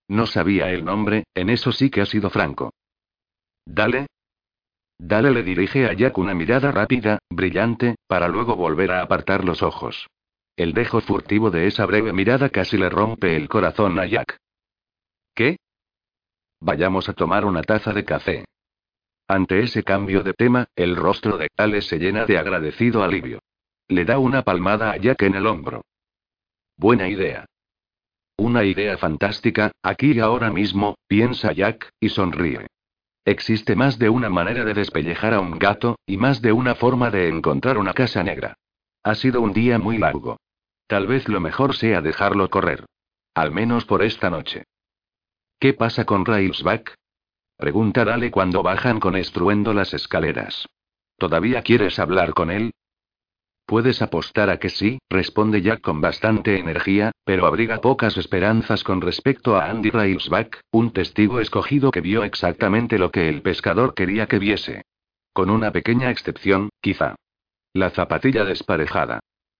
No 0.09 0.27
sabía 0.27 0.71
el 0.71 0.85
nombre, 0.85 1.25
en 1.35 1.51
eso 1.51 1.73
sí 1.73 1.91
que 1.91 2.01
ha 2.01 2.07
sido 2.07 2.31
franco. 2.31 2.73
Dale. 3.65 4.07
Dale 4.99 5.31
le 5.31 5.43
dirige 5.43 5.87
a 5.87 5.93
Jack 5.93 6.17
una 6.19 6.35
mirada 6.35 6.71
rápida, 6.71 7.19
brillante, 7.31 7.97
para 8.07 8.29
luego 8.29 8.57
volver 8.57 8.93
a 8.93 9.03
apartar 9.03 9.45
los 9.45 9.63
ojos. 9.63 10.07
El 10.57 10.73
dejo 10.73 11.01
furtivo 11.01 11.51
de 11.51 11.67
esa 11.67 11.85
breve 11.85 12.13
mirada 12.13 12.49
casi 12.49 12.79
le 12.79 12.89
rompe 12.89 13.37
el 13.37 13.49
corazón 13.49 13.99
a 13.99 14.07
Jack. 14.07 14.39
¿Qué? 15.35 15.59
Vayamos 16.61 17.09
a 17.09 17.13
tomar 17.13 17.45
una 17.45 17.63
taza 17.63 17.93
de 17.93 18.05
café. 18.05 18.45
Ante 19.29 19.61
ese 19.61 19.83
cambio 19.83 20.23
de 20.23 20.33
tema, 20.33 20.69
el 20.77 20.97
rostro 20.97 21.37
de 21.37 21.49
Dale 21.55 21.83
se 21.83 21.99
llena 21.99 22.25
de 22.25 22.39
agradecido 22.39 23.03
alivio. 23.03 23.41
Le 23.89 24.05
da 24.05 24.19
una 24.19 24.43
palmada 24.43 24.93
a 24.93 24.97
Jack 24.97 25.23
en 25.23 25.35
el 25.35 25.47
hombro. 25.47 25.83
Buena 26.79 27.09
idea. 27.09 27.47
Una 28.37 28.65
idea 28.65 28.99
fantástica, 28.99 29.73
aquí 29.83 30.13
y 30.13 30.21
ahora 30.21 30.51
mismo, 30.51 30.97
piensa 31.09 31.53
Jack, 31.53 31.91
y 31.99 32.11
sonríe. 32.11 32.67
Existe 33.25 33.75
más 33.75 33.99
de 33.99 34.11
una 34.11 34.29
manera 34.29 34.65
de 34.65 34.75
despellejar 34.75 35.33
a 35.33 35.41
un 35.41 35.59
gato, 35.59 35.99
y 36.07 36.19
más 36.19 36.43
de 36.43 36.53
una 36.53 36.75
forma 36.75 37.11
de 37.11 37.29
encontrar 37.29 37.79
una 37.79 37.95
casa 37.95 38.23
negra. 38.23 38.59
Ha 39.03 39.15
sido 39.15 39.41
un 39.41 39.55
día 39.55 39.79
muy 39.79 39.97
largo. 39.97 40.37
Tal 40.87 41.07
vez 41.07 41.29
lo 41.29 41.41
mejor 41.41 41.75
sea 41.75 42.03
dejarlo 42.03 42.51
correr. 42.51 42.85
Al 43.35 43.53
menos 43.53 43.87
por 43.87 44.03
esta 44.03 44.29
noche. 44.29 44.65
¿Qué 45.59 45.73
pasa 45.73 46.05
con 46.05 46.27
Railsback? 46.27 46.95
Pregunta 47.57 48.05
Dale 48.05 48.31
cuando 48.31 48.63
bajan 48.63 49.01
con 49.01 49.17
estruendo 49.17 49.73
las 49.73 49.95
escaleras. 49.95 50.67
¿Todavía 51.17 51.63
quieres 51.63 51.99
hablar 51.99 52.35
con 52.35 52.51
él? 52.51 52.73
Puedes 53.67 54.01
apostar 54.01 54.49
a 54.49 54.59
que 54.59 54.69
sí, 54.69 54.99
responde 55.11 55.61
Jack 55.61 55.81
con 55.81 56.01
bastante 56.01 56.57
energía, 56.61 57.11
pero 57.25 57.47
abriga 57.47 57.81
pocas 57.81 58.17
esperanzas 58.17 58.85
con 58.85 59.01
respecto 59.01 59.57
a 59.57 59.69
Andy 59.69 59.91
Railsback, 59.91 60.61
un 60.71 60.93
testigo 60.93 61.41
escogido 61.41 61.91
que 61.91 62.01
vio 62.01 62.23
exactamente 62.23 62.97
lo 62.97 63.11
que 63.11 63.29
el 63.29 63.43
pescador 63.43 63.95
quería 63.95 64.29
que 64.29 64.39
viese. 64.39 64.83
Con 65.33 65.51
una 65.51 65.73
pequeña 65.73 66.13
excepción, 66.13 66.69
quizá. 66.81 67.17
La 67.73 67.91
zapatilla 67.91 68.45
desparejada. 68.45 69.19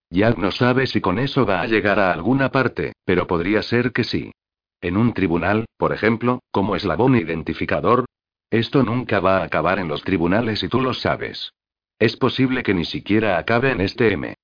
Jack 0.09 0.37
no 0.37 0.51
sabe 0.51 0.87
si 0.87 1.01
con 1.01 1.19
eso 1.19 1.45
va 1.45 1.59
a 1.59 1.67
llegar 1.67 1.99
a 1.99 2.13
alguna 2.13 2.49
parte, 2.49 2.93
pero 3.03 3.27
podría 3.27 3.61
ser 3.61 3.91
que 3.91 4.05
sí. 4.05 4.31
En 4.79 4.95
un 4.95 5.13
tribunal, 5.13 5.65
por 5.75 5.91
ejemplo, 5.91 6.39
como 6.51 6.77
eslabón 6.77 7.17
identificador. 7.17 8.05
Esto 8.49 8.83
nunca 8.83 9.19
va 9.19 9.39
a 9.39 9.43
acabar 9.43 9.79
en 9.79 9.89
los 9.89 10.03
tribunales 10.03 10.63
y 10.63 10.69
tú 10.69 10.79
lo 10.79 10.93
sabes. 10.93 11.51
Es 11.99 12.15
posible 12.15 12.61
que 12.61 12.73
ni 12.73 12.85
siquiera 12.85 13.39
acabe 13.39 13.71
en 13.71 13.81
este 13.81 14.13
M. 14.13 14.35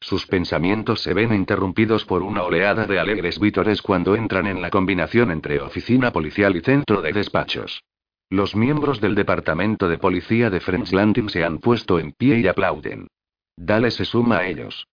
Sus 0.00 0.26
pensamientos 0.26 1.02
se 1.02 1.12
ven 1.12 1.34
interrumpidos 1.34 2.06
por 2.06 2.22
una 2.22 2.42
oleada 2.42 2.86
de 2.86 2.98
alegres 2.98 3.38
vítores 3.38 3.82
cuando 3.82 4.16
entran 4.16 4.46
en 4.46 4.62
la 4.62 4.70
combinación 4.70 5.30
entre 5.30 5.60
oficina 5.60 6.10
policial 6.10 6.56
y 6.56 6.62
centro 6.62 7.02
de 7.02 7.12
despachos. 7.12 7.82
Los 8.30 8.56
miembros 8.56 9.00
del 9.00 9.14
departamento 9.14 9.88
de 9.88 9.98
policía 9.98 10.48
de 10.48 10.60
French 10.60 10.92
Landing 10.92 11.28
se 11.28 11.44
han 11.44 11.58
puesto 11.58 11.98
en 11.98 12.12
pie 12.12 12.38
y 12.38 12.48
aplauden. 12.48 13.08
Dale 13.56 13.90
se 13.90 14.06
suma 14.06 14.38
a 14.38 14.46
ellos. 14.46 14.86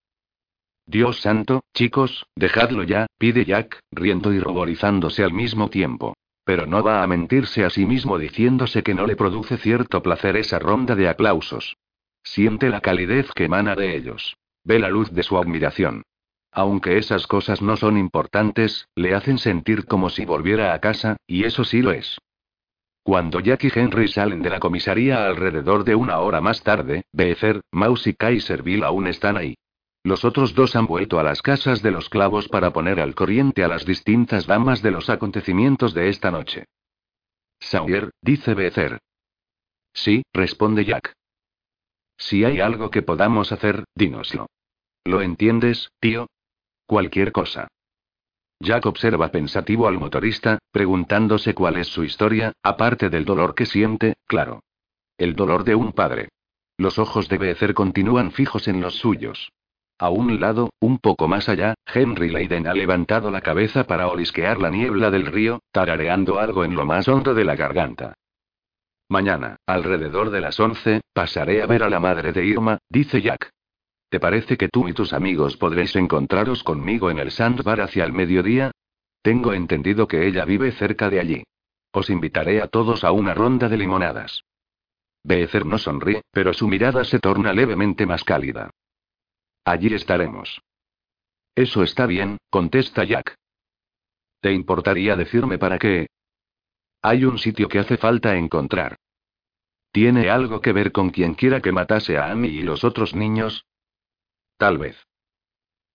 Dios 0.85 1.21
santo, 1.21 1.63
chicos, 1.73 2.25
dejadlo 2.35 2.83
ya, 2.83 3.07
pide 3.17 3.45
Jack, 3.45 3.79
riendo 3.91 4.33
y 4.33 4.39
ruborizándose 4.39 5.23
al 5.23 5.33
mismo 5.33 5.69
tiempo. 5.69 6.15
Pero 6.47 6.65
no 6.65 6.81
va 6.81 7.03
a 7.03 7.07
mentirse 7.07 7.65
a 7.65 7.69
sí 7.69 7.85
mismo 7.85 8.17
diciéndose 8.17 8.81
que 8.81 8.93
no 8.93 9.05
le 9.05 9.17
produce 9.17 9.57
cierto 9.57 10.01
placer 10.01 10.37
esa 10.37 10.59
ronda 10.59 10.95
de 10.95 11.09
aplausos. 11.09 11.75
Siente 12.23 12.69
la 12.69 12.79
calidez 12.79 13.33
que 13.33 13.43
emana 13.43 13.75
de 13.75 13.97
ellos. 13.97 14.37
Ve 14.63 14.79
la 14.79 14.87
luz 14.87 15.11
de 15.11 15.23
su 15.23 15.37
admiración. 15.37 16.03
Aunque 16.53 16.97
esas 16.97 17.27
cosas 17.27 17.61
no 17.61 17.75
son 17.75 17.97
importantes, 17.97 18.87
le 18.95 19.13
hacen 19.13 19.39
sentir 19.39 19.87
como 19.87 20.09
si 20.09 20.23
volviera 20.23 20.73
a 20.73 20.79
casa, 20.79 21.17
y 21.27 21.43
eso 21.43 21.65
sí 21.65 21.81
lo 21.81 21.91
es. 21.91 22.17
Cuando 23.03 23.41
Jack 23.41 23.65
y 23.65 23.71
Henry 23.75 24.07
salen 24.07 24.41
de 24.41 24.49
la 24.49 24.61
comisaría 24.61 25.27
alrededor 25.27 25.83
de 25.83 25.95
una 25.95 26.19
hora 26.19 26.39
más 26.39 26.63
tarde, 26.63 27.03
Beezer, 27.11 27.59
Mouse 27.73 28.07
y 28.07 28.13
Kaiserville 28.13 28.85
aún 28.85 29.07
están 29.07 29.35
ahí. 29.35 29.55
Los 30.07 30.23
otros 30.23 30.55
dos 30.55 30.77
han 30.77 30.87
vuelto 30.87 31.19
a 31.19 31.23
las 31.23 31.41
casas 31.41 31.83
de 31.83 31.91
los 31.91 32.07
clavos 32.07 32.47
para 32.47 32.71
poner 32.71 33.01
al 33.01 33.13
corriente 33.13 33.65
a 33.65 33.67
las 33.67 33.85
distintas 33.85 34.47
damas 34.47 34.81
de 34.81 34.91
los 34.91 35.09
acontecimientos 35.09 35.93
de 35.93 36.07
esta 36.07 36.31
noche. 36.31 36.63
Sawyer, 37.59 38.11
dice 38.21 38.53
Becer. 38.53 39.01
Sí, 39.93 40.23
responde 40.31 40.85
Jack. 40.85 41.11
Si 42.17 42.45
hay 42.45 42.61
algo 42.61 42.89
que 42.89 43.01
podamos 43.01 43.51
hacer, 43.51 43.83
dínoslo. 43.95 44.47
¿Lo 45.03 45.21
entiendes, 45.21 45.91
tío? 45.99 46.27
Cualquier 46.85 47.33
cosa. 47.33 47.67
Jack 48.61 48.85
observa 48.85 49.27
pensativo 49.27 49.89
al 49.89 49.99
motorista, 49.99 50.59
preguntándose 50.71 51.53
cuál 51.53 51.75
es 51.75 51.87
su 51.87 52.05
historia, 52.05 52.53
aparte 52.63 53.09
del 53.09 53.25
dolor 53.25 53.55
que 53.55 53.65
siente, 53.65 54.13
claro. 54.25 54.61
El 55.17 55.35
dolor 55.35 55.65
de 55.65 55.75
un 55.75 55.91
padre. 55.91 56.29
Los 56.77 56.97
ojos 56.97 57.27
de 57.27 57.37
Becer 57.37 57.73
continúan 57.73 58.31
fijos 58.31 58.69
en 58.69 58.79
los 58.79 58.95
suyos. 58.95 59.51
A 59.99 60.09
un 60.09 60.39
lado, 60.39 60.69
un 60.79 60.99
poco 60.99 61.27
más 61.27 61.49
allá, 61.49 61.73
Henry 61.91 62.29
Leiden 62.29 62.67
ha 62.67 62.73
levantado 62.73 63.31
la 63.31 63.41
cabeza 63.41 63.85
para 63.85 64.07
olisquear 64.07 64.59
la 64.61 64.69
niebla 64.69 65.09
del 65.09 65.25
río, 65.25 65.61
tarareando 65.71 66.39
algo 66.39 66.63
en 66.63 66.75
lo 66.75 66.85
más 66.85 67.07
hondo 67.07 67.33
de 67.33 67.43
la 67.43 67.55
garganta. 67.55 68.13
Mañana, 69.09 69.55
alrededor 69.65 70.29
de 70.29 70.41
las 70.41 70.59
once, 70.59 71.01
pasaré 71.13 71.63
a 71.63 71.65
ver 71.65 71.81
a 71.81 71.89
la 71.89 71.99
madre 71.99 72.31
de 72.31 72.45
Irma, 72.45 72.77
dice 72.89 73.21
Jack. 73.21 73.49
¿Te 74.09 74.19
parece 74.19 74.55
que 74.55 74.69
tú 74.69 74.87
y 74.87 74.93
tus 74.93 75.13
amigos 75.13 75.57
podréis 75.57 75.95
encontraros 75.95 76.63
conmigo 76.63 77.09
en 77.09 77.17
el 77.17 77.31
sandbar 77.31 77.81
hacia 77.81 78.03
el 78.05 78.13
mediodía? 78.13 78.71
Tengo 79.23 79.53
entendido 79.53 80.07
que 80.07 80.27
ella 80.27 80.45
vive 80.45 80.71
cerca 80.73 81.09
de 81.09 81.19
allí. 81.19 81.43
Os 81.91 82.11
invitaré 82.11 82.61
a 82.61 82.67
todos 82.67 83.03
a 83.03 83.11
una 83.11 83.33
ronda 83.33 83.67
de 83.67 83.77
limonadas. 83.77 84.43
Beezer 85.23 85.65
no 85.65 85.79
sonríe, 85.79 86.21
pero 86.31 86.53
su 86.53 86.67
mirada 86.67 87.03
se 87.03 87.19
torna 87.19 87.51
levemente 87.51 88.05
más 88.05 88.23
cálida. 88.23 88.69
Allí 89.67 89.93
estaremos. 89.93 90.61
Eso 91.53 91.83
está 91.83 92.05
bien, 92.05 92.37
contesta 92.49 93.03
Jack. 93.03 93.35
¿Te 94.39 94.53
importaría 94.53 95.17
decirme 95.17 95.57
para 95.57 95.77
qué? 95.77 96.07
Hay 97.01 97.25
un 97.25 97.37
sitio 97.37 97.67
que 97.67 97.79
hace 97.79 97.97
falta 97.97 98.37
encontrar. 98.37 98.95
¿Tiene 99.91 100.29
algo 100.29 100.61
que 100.61 100.71
ver 100.71 100.93
con 100.93 101.09
quien 101.09 101.33
quiera 101.33 101.59
que 101.59 101.73
matase 101.73 102.17
a 102.17 102.31
Amy 102.31 102.47
y 102.47 102.61
los 102.61 102.85
otros 102.85 103.13
niños? 103.13 103.65
Tal 104.55 104.77
vez. 104.77 105.05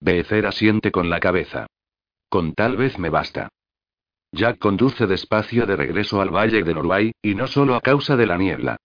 Becer 0.00 0.44
asiente 0.44 0.92
con 0.92 1.08
la 1.08 1.18
cabeza. 1.18 1.66
Con 2.28 2.52
tal 2.52 2.76
vez 2.76 2.98
me 2.98 3.08
basta. 3.08 3.48
Jack 4.32 4.58
conduce 4.58 5.06
despacio 5.06 5.64
de 5.64 5.76
regreso 5.76 6.20
al 6.20 6.28
valle 6.28 6.62
de 6.62 6.74
Norway, 6.74 7.12
y 7.22 7.34
no 7.34 7.46
solo 7.46 7.74
a 7.74 7.80
causa 7.80 8.16
de 8.16 8.26
la 8.26 8.36
niebla. 8.36 8.76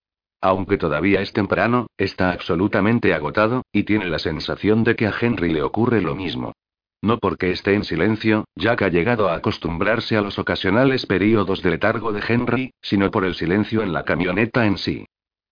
Aunque 0.42 0.78
todavía 0.78 1.22
es 1.22 1.34
temprano, 1.34 1.88
está 1.98 2.32
absolutamente 2.32 3.14
agotado, 3.14 3.64
y 3.72 3.84
tiene 3.84 4.06
la 4.06 4.20
sensación 4.20 4.84
de 4.84 4.96
que 4.96 5.08
a 5.08 5.14
Henry 5.20 5.52
le 5.52 5.64
ocurre 5.64 6.02
lo 6.02 6.16
mismo. 6.16 6.54
No 7.02 7.18
porque 7.20 7.52
esté 7.52 7.74
en 7.74 7.84
silencio, 7.84 8.46
Jack 8.56 8.82
ha 8.84 8.90
llegado 8.90 9.30
a 9.30 9.36
acostumbrarse 9.36 10.18
a 10.18 10.22
los 10.22 10.40
ocasionales 10.40 11.06
períodos 11.06 11.62
de 11.62 11.72
letargo 11.72 12.12
de 12.12 12.24
Henry, 12.28 12.72
sino 12.82 13.12
por 13.12 13.26
el 13.26 13.36
silencio 13.36 13.82
en 13.82 13.94
la 13.94 14.04
camioneta 14.04 14.66
en 14.66 14.78
sí. 14.78 15.06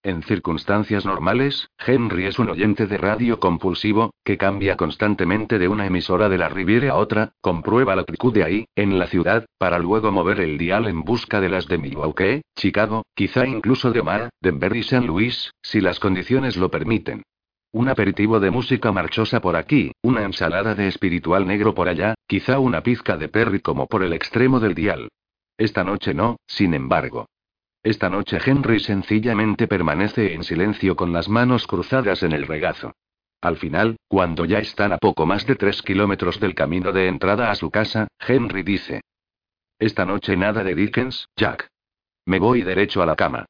En 0.05 0.21
circunstancias 0.21 1.03
normales, 1.03 1.71
Henry 1.83 2.27
es 2.27 2.37
un 2.37 2.49
oyente 2.49 2.85
de 2.85 2.99
radio 2.99 3.39
compulsivo, 3.39 4.13
que 4.23 4.37
cambia 4.37 4.77
constantemente 4.77 5.57
de 5.57 5.67
una 5.67 5.87
emisora 5.87 6.29
de 6.29 6.37
la 6.37 6.47
Riviera 6.47 6.91
a 6.91 6.95
otra, 6.97 7.31
comprueba 7.41 7.95
la 7.95 8.03
actitud 8.03 8.31
de 8.31 8.43
ahí, 8.43 8.65
en 8.75 8.99
la 8.99 9.07
ciudad, 9.07 9.47
para 9.57 9.79
luego 9.79 10.11
mover 10.11 10.41
el 10.41 10.59
dial 10.59 10.85
en 10.85 11.01
busca 11.01 11.41
de 11.41 11.49
las 11.49 11.67
de 11.67 11.79
Milwaukee, 11.79 12.43
Chicago, 12.55 13.01
quizá 13.15 13.47
incluso 13.47 13.91
de 13.91 14.01
Omar, 14.01 14.29
Denver 14.39 14.75
y 14.75 14.83
San 14.83 15.07
Luis, 15.07 15.49
si 15.63 15.81
las 15.81 15.99
condiciones 15.99 16.55
lo 16.55 16.69
permiten. 16.69 17.23
Un 17.71 17.89
aperitivo 17.89 18.39
de 18.39 18.51
música 18.51 18.91
marchosa 18.91 19.41
por 19.41 19.55
aquí, 19.55 19.91
una 20.03 20.21
ensalada 20.21 20.75
de 20.75 20.87
espiritual 20.87 21.47
negro 21.47 21.73
por 21.73 21.89
allá, 21.89 22.13
quizá 22.27 22.59
una 22.59 22.83
pizca 22.83 23.17
de 23.17 23.27
perry 23.27 23.59
como 23.59 23.87
por 23.87 24.03
el 24.03 24.13
extremo 24.13 24.59
del 24.59 24.75
dial. 24.75 25.09
Esta 25.57 25.83
noche 25.83 26.13
no, 26.13 26.37
sin 26.45 26.75
embargo. 26.75 27.25
Esta 27.85 28.09
noche 28.09 28.39
Henry 28.43 28.79
sencillamente 28.79 29.67
permanece 29.67 30.33
en 30.33 30.43
silencio 30.43 30.95
con 30.95 31.13
las 31.13 31.29
manos 31.29 31.67
cruzadas 31.67 32.23
en 32.23 32.31
el 32.31 32.47
regazo. 32.47 32.95
Al 33.41 33.57
final, 33.57 33.97
cuando 34.07 34.45
ya 34.45 34.57
están 34.57 34.91
a 34.91 34.97
poco 34.97 35.27
más 35.27 35.45
de 35.45 35.55
tres 35.55 35.83
kilómetros 35.83 36.39
del 36.39 36.55
camino 36.55 36.91
de 36.91 37.07
entrada 37.07 37.51
a 37.51 37.55
su 37.55 37.69
casa, 37.69 38.07
Henry 38.19 38.63
dice. 38.63 39.01
Esta 39.77 40.03
noche 40.03 40.35
nada 40.35 40.63
de 40.63 40.73
Dickens, 40.73 41.27
Jack. 41.35 41.67
Me 42.25 42.39
voy 42.39 42.63
derecho 42.63 43.03
a 43.03 43.05
la 43.05 43.15
cama. 43.15 43.45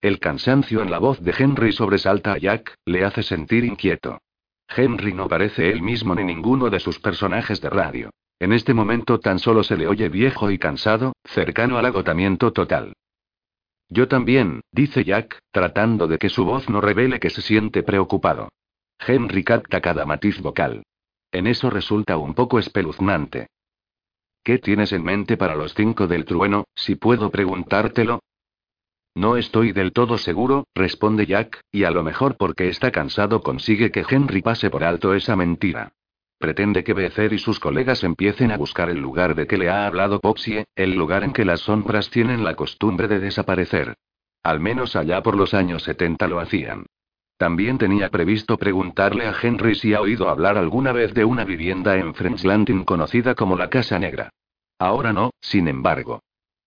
El 0.00 0.20
cansancio 0.20 0.80
en 0.80 0.92
la 0.92 1.00
voz 1.00 1.20
de 1.20 1.34
Henry 1.36 1.72
sobresalta 1.72 2.34
a 2.34 2.38
Jack, 2.38 2.76
le 2.84 3.04
hace 3.04 3.24
sentir 3.24 3.64
inquieto. 3.64 4.20
Henry 4.68 5.12
no 5.14 5.26
parece 5.26 5.68
él 5.72 5.82
mismo 5.82 6.14
ni 6.14 6.22
ninguno 6.22 6.70
de 6.70 6.78
sus 6.78 7.00
personajes 7.00 7.60
de 7.60 7.70
radio. 7.70 8.10
En 8.38 8.52
este 8.52 8.72
momento 8.72 9.18
tan 9.18 9.40
solo 9.40 9.64
se 9.64 9.76
le 9.76 9.88
oye 9.88 10.08
viejo 10.08 10.48
y 10.52 10.58
cansado, 10.58 11.14
cercano 11.24 11.76
al 11.76 11.86
agotamiento 11.86 12.52
total. 12.52 12.92
Yo 13.88 14.06
también, 14.06 14.60
dice 14.70 15.04
Jack, 15.04 15.38
tratando 15.50 16.06
de 16.06 16.18
que 16.18 16.28
su 16.28 16.44
voz 16.44 16.68
no 16.68 16.80
revele 16.80 17.20
que 17.20 17.30
se 17.30 17.40
siente 17.40 17.82
preocupado. 17.82 18.50
Henry 18.98 19.44
capta 19.44 19.80
cada 19.80 20.04
matiz 20.04 20.40
vocal. 20.40 20.82
En 21.32 21.46
eso 21.46 21.70
resulta 21.70 22.16
un 22.16 22.34
poco 22.34 22.58
espeluznante. 22.58 23.48
¿Qué 24.42 24.58
tienes 24.58 24.92
en 24.92 25.04
mente 25.04 25.36
para 25.36 25.56
los 25.56 25.74
cinco 25.74 26.06
del 26.06 26.24
trueno, 26.24 26.64
si 26.74 26.94
puedo 26.94 27.30
preguntártelo? 27.30 28.20
No 29.14 29.36
estoy 29.36 29.72
del 29.72 29.92
todo 29.92 30.16
seguro, 30.16 30.66
responde 30.74 31.26
Jack, 31.26 31.60
y 31.72 31.84
a 31.84 31.90
lo 31.90 32.02
mejor 32.02 32.36
porque 32.36 32.68
está 32.68 32.90
cansado 32.90 33.42
consigue 33.42 33.90
que 33.90 34.04
Henry 34.08 34.42
pase 34.42 34.70
por 34.70 34.84
alto 34.84 35.14
esa 35.14 35.34
mentira. 35.34 35.92
Pretende 36.38 36.84
que 36.84 36.94
Becer 36.94 37.32
y 37.32 37.38
sus 37.38 37.58
colegas 37.58 38.04
empiecen 38.04 38.52
a 38.52 38.56
buscar 38.56 38.90
el 38.90 38.98
lugar 38.98 39.34
de 39.34 39.46
que 39.48 39.58
le 39.58 39.68
ha 39.70 39.86
hablado 39.86 40.20
Poxie, 40.20 40.66
el 40.76 40.94
lugar 40.94 41.24
en 41.24 41.32
que 41.32 41.44
las 41.44 41.60
sombras 41.60 42.10
tienen 42.10 42.44
la 42.44 42.54
costumbre 42.54 43.08
de 43.08 43.18
desaparecer. 43.18 43.96
Al 44.44 44.60
menos 44.60 44.94
allá 44.94 45.20
por 45.20 45.36
los 45.36 45.52
años 45.52 45.82
70 45.82 46.28
lo 46.28 46.38
hacían. 46.38 46.86
También 47.38 47.78
tenía 47.78 48.08
previsto 48.08 48.56
preguntarle 48.56 49.26
a 49.26 49.34
Henry 49.40 49.74
si 49.74 49.94
ha 49.94 50.00
oído 50.00 50.28
hablar 50.28 50.58
alguna 50.58 50.92
vez 50.92 51.12
de 51.14 51.24
una 51.24 51.44
vivienda 51.44 51.96
en 51.96 52.14
French 52.14 52.44
Landing 52.44 52.84
conocida 52.84 53.34
como 53.34 53.56
la 53.56 53.68
Casa 53.68 53.98
Negra. 53.98 54.30
Ahora 54.78 55.12
no, 55.12 55.30
sin 55.40 55.66
embargo. 55.66 56.20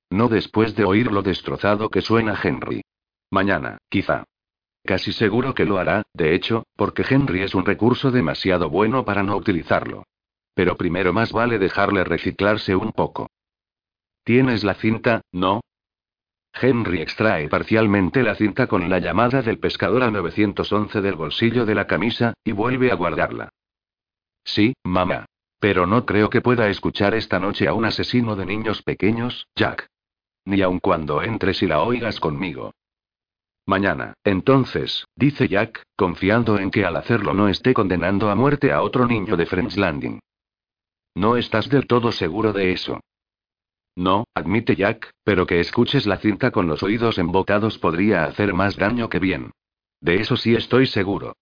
No 0.10 0.28
después 0.28 0.76
de 0.76 0.84
oír 0.84 1.12
lo 1.12 1.22
destrozado 1.22 1.90
que 1.90 2.02
suena 2.02 2.38
Henry. 2.42 2.84
Mañana, 3.30 3.78
quizá. 3.90 4.26
Casi 4.84 5.14
seguro 5.14 5.54
que 5.54 5.66
lo 5.66 5.78
hará, 5.78 6.04
de 6.14 6.34
hecho, 6.34 6.64
porque 6.76 7.06
Henry 7.08 7.44
es 7.44 7.54
un 7.54 7.66
recurso 7.66 8.12
demasiado 8.12 8.70
bueno 8.70 9.06
para 9.06 9.24
no 9.24 9.36
utilizarlo. 9.36 10.06
Pero 10.54 10.76
primero 10.76 11.14
más 11.14 11.32
vale 11.32 11.60
dejarle 11.60 12.04
reciclarse 12.04 12.76
un 12.76 12.92
poco. 12.92 13.30
¿Tienes 14.24 14.64
la 14.64 14.74
cinta, 14.74 15.22
no? 15.32 15.62
Henry 16.54 17.02
extrae 17.02 17.48
parcialmente 17.48 18.24
la 18.24 18.36
cinta 18.36 18.68
con 18.68 18.90
la 18.90 19.00
llamada 19.00 19.42
del 19.42 19.60
pescador 19.60 20.04
a 20.04 20.12
911 20.12 21.02
del 21.02 21.16
bolsillo 21.16 21.66
de 21.66 21.76
la 21.76 21.88
camisa, 21.88 22.34
y 22.44 22.52
vuelve 22.52 22.92
a 22.92 22.96
guardarla. 22.96 23.50
Sí, 24.44 24.74
mamá. 24.84 25.26
Pero 25.60 25.86
no 25.86 26.06
creo 26.06 26.30
que 26.30 26.42
pueda 26.42 26.68
escuchar 26.70 27.14
esta 27.14 27.40
noche 27.40 27.68
a 27.68 27.74
un 27.74 27.86
asesino 27.86 28.36
de 28.36 28.48
niños 28.48 28.82
pequeños, 28.82 29.48
Jack. 29.56 29.88
Ni 30.44 30.62
aun 30.62 30.80
cuando 30.80 31.22
entres 31.22 31.62
y 31.62 31.68
la 31.68 31.84
oigas 31.84 32.20
conmigo. 32.20 32.74
Mañana, 33.66 34.14
entonces, 34.24 35.06
dice 35.16 35.48
Jack, 35.48 35.84
confiando 35.96 36.58
en 36.58 36.72
que 36.72 36.86
al 36.86 36.96
hacerlo 36.98 37.34
no 37.34 37.48
esté 37.48 37.74
condenando 37.74 38.30
a 38.30 38.36
muerte 38.36 38.72
a 38.72 38.82
otro 38.82 39.06
niño 39.06 39.38
de 39.38 39.46
French 39.46 39.78
Landing. 39.78 40.20
No 41.16 41.38
estás 41.38 41.70
del 41.70 41.88
todo 41.88 42.12
seguro 42.12 42.54
de 42.54 42.72
eso. 42.72 43.00
No, 43.96 44.26
admite 44.34 44.76
Jack, 44.76 45.12
pero 45.24 45.46
que 45.46 45.60
escuches 45.60 46.06
la 46.06 46.18
cinta 46.18 46.52
con 46.52 46.68
los 46.68 46.82
oídos 46.82 47.18
embotados 47.18 47.78
podría 47.78 48.24
hacer 48.24 48.54
más 48.54 48.78
daño 48.78 49.10
que 49.10 49.20
bien. 49.20 49.52
De 50.00 50.16
eso 50.16 50.38
sí 50.38 50.56
estoy 50.56 50.88
seguro. 50.88 51.36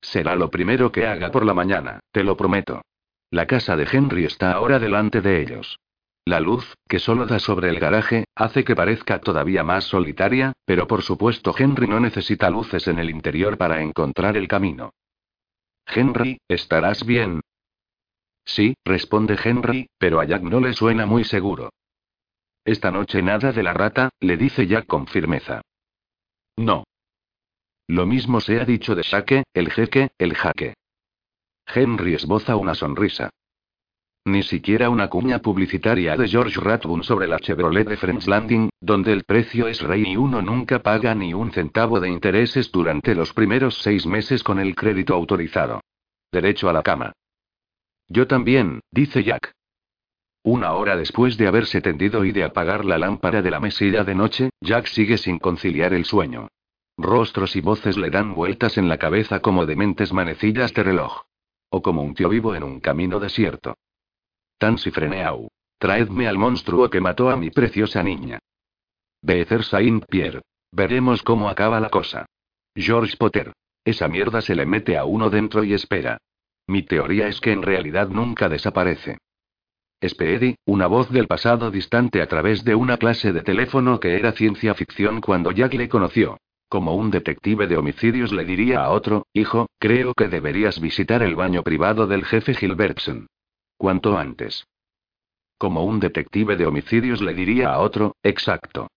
Será 0.00 0.36
lo 0.36 0.50
primero 0.50 0.92
que 0.92 1.06
haga 1.06 1.30
por 1.30 1.46
la 1.46 1.54
mañana, 1.54 2.00
te 2.12 2.22
lo 2.22 2.36
prometo. 2.36 2.82
La 3.30 3.46
casa 3.46 3.74
de 3.76 3.88
Henry 3.90 4.26
está 4.26 4.52
ahora 4.52 4.78
delante 4.78 5.20
de 5.22 5.40
ellos. 5.40 5.78
La 6.26 6.40
luz, 6.40 6.74
que 6.88 6.98
solo 6.98 7.26
da 7.26 7.38
sobre 7.38 7.68
el 7.68 7.78
garaje, 7.78 8.24
hace 8.34 8.64
que 8.64 8.74
parezca 8.74 9.20
todavía 9.20 9.62
más 9.62 9.84
solitaria, 9.84 10.54
pero 10.64 10.86
por 10.86 11.02
supuesto 11.02 11.54
Henry 11.56 11.86
no 11.86 12.00
necesita 12.00 12.48
luces 12.48 12.88
en 12.88 12.98
el 12.98 13.10
interior 13.10 13.58
para 13.58 13.82
encontrar 13.82 14.36
el 14.38 14.48
camino. 14.48 14.94
Henry, 15.86 16.40
¿estarás 16.48 17.04
bien? 17.04 17.42
Sí, 18.46 18.74
responde 18.84 19.38
Henry, 19.42 19.88
pero 19.98 20.18
a 20.18 20.24
Jack 20.24 20.42
no 20.42 20.60
le 20.60 20.72
suena 20.72 21.04
muy 21.04 21.24
seguro. 21.24 21.70
Esta 22.64 22.90
noche 22.90 23.20
nada 23.20 23.52
de 23.52 23.62
la 23.62 23.74
rata, 23.74 24.08
le 24.20 24.38
dice 24.38 24.66
Jack 24.66 24.86
con 24.86 25.06
firmeza. 25.06 25.60
No. 26.56 26.84
Lo 27.86 28.06
mismo 28.06 28.40
se 28.40 28.58
ha 28.58 28.64
dicho 28.64 28.94
de 28.94 29.02
Shake, 29.02 29.44
el 29.52 29.70
jeque, 29.70 30.10
el 30.16 30.34
jaque. 30.34 30.74
Henry 31.66 32.14
esboza 32.14 32.56
una 32.56 32.74
sonrisa. 32.74 33.30
Ni 34.26 34.42
siquiera 34.42 34.88
una 34.88 35.10
cuña 35.10 35.40
publicitaria 35.40 36.16
de 36.16 36.26
George 36.26 36.58
Rathbun 36.58 37.04
sobre 37.04 37.28
la 37.28 37.38
Chevrolet 37.38 37.86
de 37.86 37.98
French 37.98 38.26
Landing, 38.26 38.70
donde 38.80 39.12
el 39.12 39.24
precio 39.24 39.68
es 39.68 39.82
rey 39.82 40.04
y 40.06 40.16
uno 40.16 40.40
nunca 40.40 40.78
paga 40.78 41.14
ni 41.14 41.34
un 41.34 41.52
centavo 41.52 42.00
de 42.00 42.08
intereses 42.08 42.72
durante 42.72 43.14
los 43.14 43.34
primeros 43.34 43.82
seis 43.82 44.06
meses 44.06 44.42
con 44.42 44.58
el 44.58 44.74
crédito 44.74 45.12
autorizado. 45.12 45.82
Derecho 46.32 46.70
a 46.70 46.72
la 46.72 46.82
cama. 46.82 47.12
Yo 48.08 48.26
también, 48.26 48.80
dice 48.90 49.22
Jack. 49.22 49.52
Una 50.42 50.72
hora 50.72 50.96
después 50.96 51.36
de 51.36 51.46
haberse 51.46 51.82
tendido 51.82 52.24
y 52.24 52.32
de 52.32 52.44
apagar 52.44 52.86
la 52.86 52.96
lámpara 52.96 53.42
de 53.42 53.50
la 53.50 53.60
mesilla 53.60 54.04
de 54.04 54.14
noche, 54.14 54.50
Jack 54.62 54.86
sigue 54.86 55.18
sin 55.18 55.38
conciliar 55.38 55.92
el 55.92 56.06
sueño. 56.06 56.48
Rostros 56.96 57.56
y 57.56 57.60
voces 57.60 57.98
le 57.98 58.08
dan 58.08 58.34
vueltas 58.34 58.78
en 58.78 58.88
la 58.88 58.96
cabeza 58.96 59.40
como 59.40 59.66
dementes 59.66 60.14
manecillas 60.14 60.72
de 60.72 60.82
reloj. 60.82 61.24
O 61.68 61.82
como 61.82 62.02
un 62.02 62.14
tío 62.14 62.30
vivo 62.30 62.54
en 62.54 62.62
un 62.62 62.80
camino 62.80 63.20
desierto. 63.20 63.74
Tansy 64.58 64.90
Freneau. 64.90 65.48
Traedme 65.78 66.28
al 66.28 66.38
monstruo 66.38 66.88
que 66.88 67.00
mató 67.00 67.30
a 67.30 67.36
mi 67.36 67.50
preciosa 67.50 68.02
niña. 68.02 68.38
Becer 69.22 69.64
Saint-Pierre. 69.64 70.42
Veremos 70.72 71.22
cómo 71.22 71.48
acaba 71.48 71.80
la 71.80 71.90
cosa. 71.90 72.26
George 72.74 73.16
Potter. 73.16 73.52
Esa 73.84 74.08
mierda 74.08 74.40
se 74.40 74.54
le 74.54 74.66
mete 74.66 74.96
a 74.96 75.04
uno 75.04 75.30
dentro 75.30 75.62
y 75.64 75.74
espera. 75.74 76.18
Mi 76.66 76.82
teoría 76.82 77.28
es 77.28 77.40
que 77.40 77.52
en 77.52 77.62
realidad 77.62 78.08
nunca 78.08 78.48
desaparece. 78.48 79.18
Speedy, 80.06 80.56
una 80.66 80.86
voz 80.86 81.10
del 81.10 81.26
pasado 81.26 81.70
distante 81.70 82.20
a 82.22 82.26
través 82.26 82.64
de 82.64 82.74
una 82.74 82.96
clase 82.96 83.32
de 83.32 83.42
teléfono 83.42 84.00
que 84.00 84.16
era 84.16 84.32
ciencia 84.32 84.74
ficción 84.74 85.20
cuando 85.20 85.50
Jack 85.50 85.74
le 85.74 85.88
conoció. 85.88 86.38
Como 86.68 86.94
un 86.94 87.10
detective 87.10 87.66
de 87.66 87.76
homicidios 87.76 88.32
le 88.32 88.44
diría 88.44 88.84
a 88.84 88.90
otro, 88.90 89.26
hijo, 89.32 89.68
creo 89.78 90.14
que 90.14 90.28
deberías 90.28 90.80
visitar 90.80 91.22
el 91.22 91.36
baño 91.36 91.62
privado 91.62 92.06
del 92.06 92.24
jefe 92.24 92.54
Gilbertson. 92.54 93.26
Cuanto 93.76 94.16
antes. 94.16 94.66
Como 95.58 95.84
un 95.84 96.00
detective 96.00 96.56
de 96.56 96.66
homicidios 96.66 97.20
le 97.20 97.34
diría 97.34 97.72
a 97.72 97.80
otro, 97.80 98.16
exacto. 98.22 98.88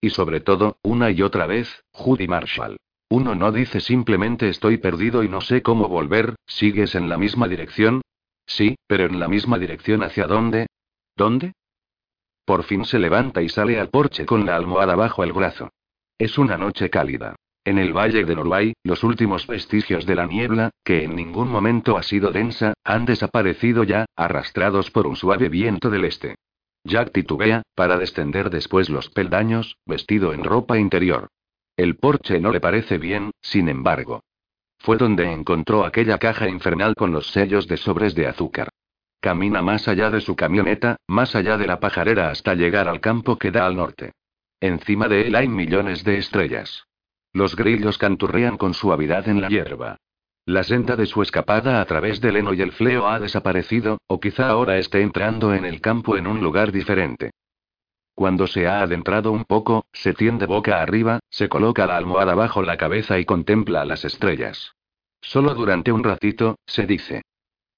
Y 0.00 0.10
sobre 0.10 0.40
todo, 0.40 0.78
una 0.82 1.10
y 1.10 1.22
otra 1.22 1.46
vez, 1.46 1.84
Judy 1.92 2.28
Marshall. 2.28 2.76
Uno 3.08 3.34
no 3.34 3.52
dice 3.52 3.80
simplemente 3.80 4.48
estoy 4.48 4.78
perdido 4.78 5.22
y 5.22 5.28
no 5.28 5.40
sé 5.40 5.62
cómo 5.62 5.88
volver, 5.88 6.34
¿sigues 6.46 6.94
en 6.94 7.08
la 7.08 7.16
misma 7.16 7.46
dirección? 7.46 8.02
Sí, 8.46 8.76
pero 8.86 9.06
en 9.06 9.20
la 9.20 9.28
misma 9.28 9.58
dirección 9.58 10.02
hacia 10.02 10.26
dónde? 10.26 10.66
¿Dónde? 11.16 11.52
Por 12.44 12.64
fin 12.64 12.84
se 12.84 12.98
levanta 12.98 13.42
y 13.42 13.48
sale 13.48 13.78
al 13.78 13.90
porche 13.90 14.26
con 14.26 14.46
la 14.46 14.56
almohada 14.56 14.94
bajo 14.94 15.24
el 15.24 15.32
brazo. 15.32 15.70
Es 16.18 16.38
una 16.38 16.56
noche 16.56 16.90
cálida. 16.90 17.36
En 17.66 17.78
el 17.78 17.92
valle 17.92 18.24
de 18.24 18.36
Norway, 18.36 18.74
los 18.84 19.02
últimos 19.02 19.48
vestigios 19.48 20.06
de 20.06 20.14
la 20.14 20.26
niebla, 20.26 20.70
que 20.84 21.02
en 21.02 21.16
ningún 21.16 21.48
momento 21.48 21.96
ha 21.96 22.04
sido 22.04 22.30
densa, 22.30 22.74
han 22.84 23.06
desaparecido 23.06 23.82
ya, 23.82 24.06
arrastrados 24.14 24.92
por 24.92 25.08
un 25.08 25.16
suave 25.16 25.48
viento 25.48 25.90
del 25.90 26.04
este. 26.04 26.36
Jack 26.84 27.10
titubea, 27.10 27.62
para 27.74 27.98
descender 27.98 28.50
después 28.50 28.88
los 28.88 29.10
peldaños, 29.10 29.78
vestido 29.84 30.32
en 30.32 30.44
ropa 30.44 30.78
interior. 30.78 31.26
El 31.76 31.96
porche 31.96 32.38
no 32.38 32.52
le 32.52 32.60
parece 32.60 32.98
bien, 32.98 33.32
sin 33.40 33.68
embargo. 33.68 34.22
Fue 34.78 34.96
donde 34.96 35.32
encontró 35.32 35.84
aquella 35.84 36.18
caja 36.18 36.48
infernal 36.48 36.94
con 36.94 37.10
los 37.10 37.32
sellos 37.32 37.66
de 37.66 37.78
sobres 37.78 38.14
de 38.14 38.28
azúcar. 38.28 38.68
Camina 39.20 39.60
más 39.60 39.88
allá 39.88 40.10
de 40.10 40.20
su 40.20 40.36
camioneta, 40.36 40.98
más 41.08 41.34
allá 41.34 41.58
de 41.58 41.66
la 41.66 41.80
pajarera 41.80 42.30
hasta 42.30 42.54
llegar 42.54 42.86
al 42.86 43.00
campo 43.00 43.36
que 43.38 43.50
da 43.50 43.66
al 43.66 43.74
norte. 43.74 44.12
Encima 44.60 45.08
de 45.08 45.26
él 45.26 45.34
hay 45.34 45.48
millones 45.48 46.04
de 46.04 46.18
estrellas. 46.18 46.86
Los 47.36 47.54
grillos 47.54 47.98
canturrean 47.98 48.56
con 48.56 48.72
suavidad 48.72 49.28
en 49.28 49.42
la 49.42 49.50
hierba. 49.50 49.98
La 50.46 50.62
senda 50.62 50.96
de 50.96 51.04
su 51.04 51.20
escapada 51.20 51.82
a 51.82 51.84
través 51.84 52.22
del 52.22 52.38
heno 52.38 52.54
y 52.54 52.62
el 52.62 52.72
fleo 52.72 53.08
ha 53.08 53.20
desaparecido, 53.20 53.98
o 54.06 54.18
quizá 54.18 54.48
ahora 54.48 54.78
esté 54.78 55.02
entrando 55.02 55.52
en 55.52 55.66
el 55.66 55.82
campo 55.82 56.16
en 56.16 56.26
un 56.26 56.40
lugar 56.40 56.72
diferente. 56.72 57.32
Cuando 58.14 58.46
se 58.46 58.66
ha 58.66 58.80
adentrado 58.80 59.32
un 59.32 59.44
poco, 59.44 59.84
se 59.92 60.14
tiende 60.14 60.46
boca 60.46 60.80
arriba, 60.80 61.20
se 61.28 61.50
coloca 61.50 61.86
la 61.86 61.98
almohada 61.98 62.34
bajo 62.34 62.62
la 62.62 62.78
cabeza 62.78 63.18
y 63.18 63.26
contempla 63.26 63.84
las 63.84 64.06
estrellas. 64.06 64.72
Solo 65.20 65.52
durante 65.52 65.92
un 65.92 66.04
ratito, 66.04 66.56
se 66.64 66.86
dice. 66.86 67.20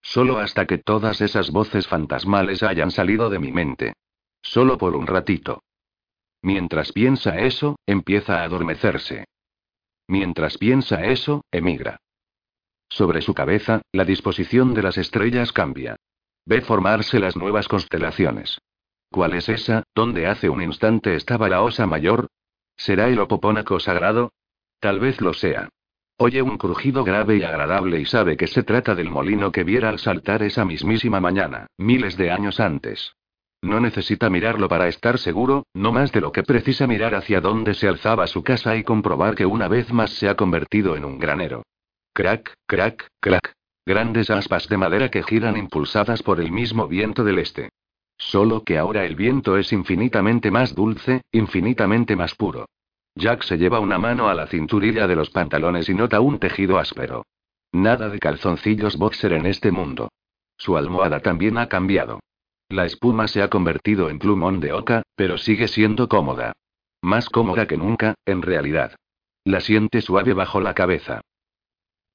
Solo 0.00 0.38
hasta 0.38 0.66
que 0.66 0.78
todas 0.78 1.20
esas 1.20 1.50
voces 1.50 1.88
fantasmales 1.88 2.62
hayan 2.62 2.92
salido 2.92 3.28
de 3.28 3.40
mi 3.40 3.50
mente. 3.50 3.94
Solo 4.40 4.78
por 4.78 4.94
un 4.94 5.08
ratito. 5.08 5.64
Mientras 6.42 6.92
piensa 6.92 7.40
eso, 7.40 7.80
empieza 7.86 8.38
a 8.38 8.44
adormecerse. 8.44 9.24
Mientras 10.08 10.56
piensa 10.56 11.04
eso, 11.04 11.44
emigra. 11.52 11.98
Sobre 12.88 13.20
su 13.20 13.34
cabeza, 13.34 13.82
la 13.92 14.04
disposición 14.04 14.74
de 14.74 14.82
las 14.82 14.96
estrellas 14.96 15.52
cambia. 15.52 15.96
Ve 16.46 16.62
formarse 16.62 17.20
las 17.20 17.36
nuevas 17.36 17.68
constelaciones. 17.68 18.58
¿Cuál 19.10 19.34
es 19.34 19.48
esa, 19.48 19.84
donde 19.94 20.26
hace 20.26 20.48
un 20.48 20.62
instante 20.62 21.14
estaba 21.14 21.48
la 21.48 21.62
osa 21.62 21.86
mayor? 21.86 22.28
¿Será 22.76 23.08
el 23.08 23.18
opopónaco 23.18 23.78
sagrado? 23.80 24.32
Tal 24.80 24.98
vez 24.98 25.20
lo 25.20 25.34
sea. 25.34 25.68
Oye 26.16 26.40
un 26.42 26.56
crujido 26.56 27.04
grave 27.04 27.36
y 27.36 27.42
agradable 27.42 28.00
y 28.00 28.06
sabe 28.06 28.36
que 28.36 28.46
se 28.46 28.62
trata 28.62 28.94
del 28.94 29.10
molino 29.10 29.52
que 29.52 29.62
viera 29.62 29.88
al 29.88 29.98
saltar 29.98 30.42
esa 30.42 30.64
mismísima 30.64 31.20
mañana, 31.20 31.66
miles 31.76 32.16
de 32.16 32.30
años 32.30 32.60
antes. 32.60 33.14
No 33.62 33.80
necesita 33.80 34.30
mirarlo 34.30 34.68
para 34.68 34.88
estar 34.88 35.18
seguro, 35.18 35.66
no 35.74 35.90
más 35.90 36.12
de 36.12 36.20
lo 36.20 36.30
que 36.30 36.44
precisa 36.44 36.86
mirar 36.86 37.14
hacia 37.14 37.40
donde 37.40 37.74
se 37.74 37.88
alzaba 37.88 38.26
su 38.26 38.44
casa 38.44 38.76
y 38.76 38.84
comprobar 38.84 39.34
que 39.34 39.46
una 39.46 39.66
vez 39.66 39.92
más 39.92 40.10
se 40.10 40.28
ha 40.28 40.36
convertido 40.36 40.96
en 40.96 41.04
un 41.04 41.18
granero. 41.18 41.64
Crack, 42.12 42.54
crack, 42.66 43.08
crack. 43.20 43.52
Grandes 43.84 44.30
aspas 44.30 44.68
de 44.68 44.76
madera 44.76 45.08
que 45.08 45.22
giran 45.22 45.56
impulsadas 45.56 46.22
por 46.22 46.40
el 46.40 46.52
mismo 46.52 46.86
viento 46.86 47.24
del 47.24 47.38
este. 47.38 47.70
Solo 48.16 48.62
que 48.62 48.76
ahora 48.76 49.04
el 49.04 49.16
viento 49.16 49.56
es 49.56 49.72
infinitamente 49.72 50.50
más 50.50 50.74
dulce, 50.74 51.22
infinitamente 51.32 52.14
más 52.14 52.34
puro. 52.34 52.66
Jack 53.14 53.42
se 53.42 53.56
lleva 53.56 53.80
una 53.80 53.98
mano 53.98 54.28
a 54.28 54.34
la 54.34 54.46
cinturilla 54.46 55.06
de 55.06 55.16
los 55.16 55.30
pantalones 55.30 55.88
y 55.88 55.94
nota 55.94 56.20
un 56.20 56.38
tejido 56.38 56.78
áspero. 56.78 57.24
Nada 57.72 58.08
de 58.08 58.18
calzoncillos 58.18 58.96
boxer 58.96 59.32
en 59.32 59.46
este 59.46 59.72
mundo. 59.72 60.10
Su 60.56 60.76
almohada 60.76 61.20
también 61.20 61.58
ha 61.58 61.68
cambiado. 61.68 62.20
La 62.70 62.84
espuma 62.84 63.28
se 63.28 63.42
ha 63.42 63.48
convertido 63.48 64.10
en 64.10 64.18
plumón 64.18 64.60
de 64.60 64.72
oca, 64.72 65.02
pero 65.16 65.38
sigue 65.38 65.68
siendo 65.68 66.08
cómoda. 66.08 66.52
Más 67.00 67.30
cómoda 67.30 67.66
que 67.66 67.78
nunca, 67.78 68.14
en 68.26 68.42
realidad. 68.42 68.94
La 69.44 69.60
siente 69.60 70.02
suave 70.02 70.34
bajo 70.34 70.60
la 70.60 70.74
cabeza. 70.74 71.22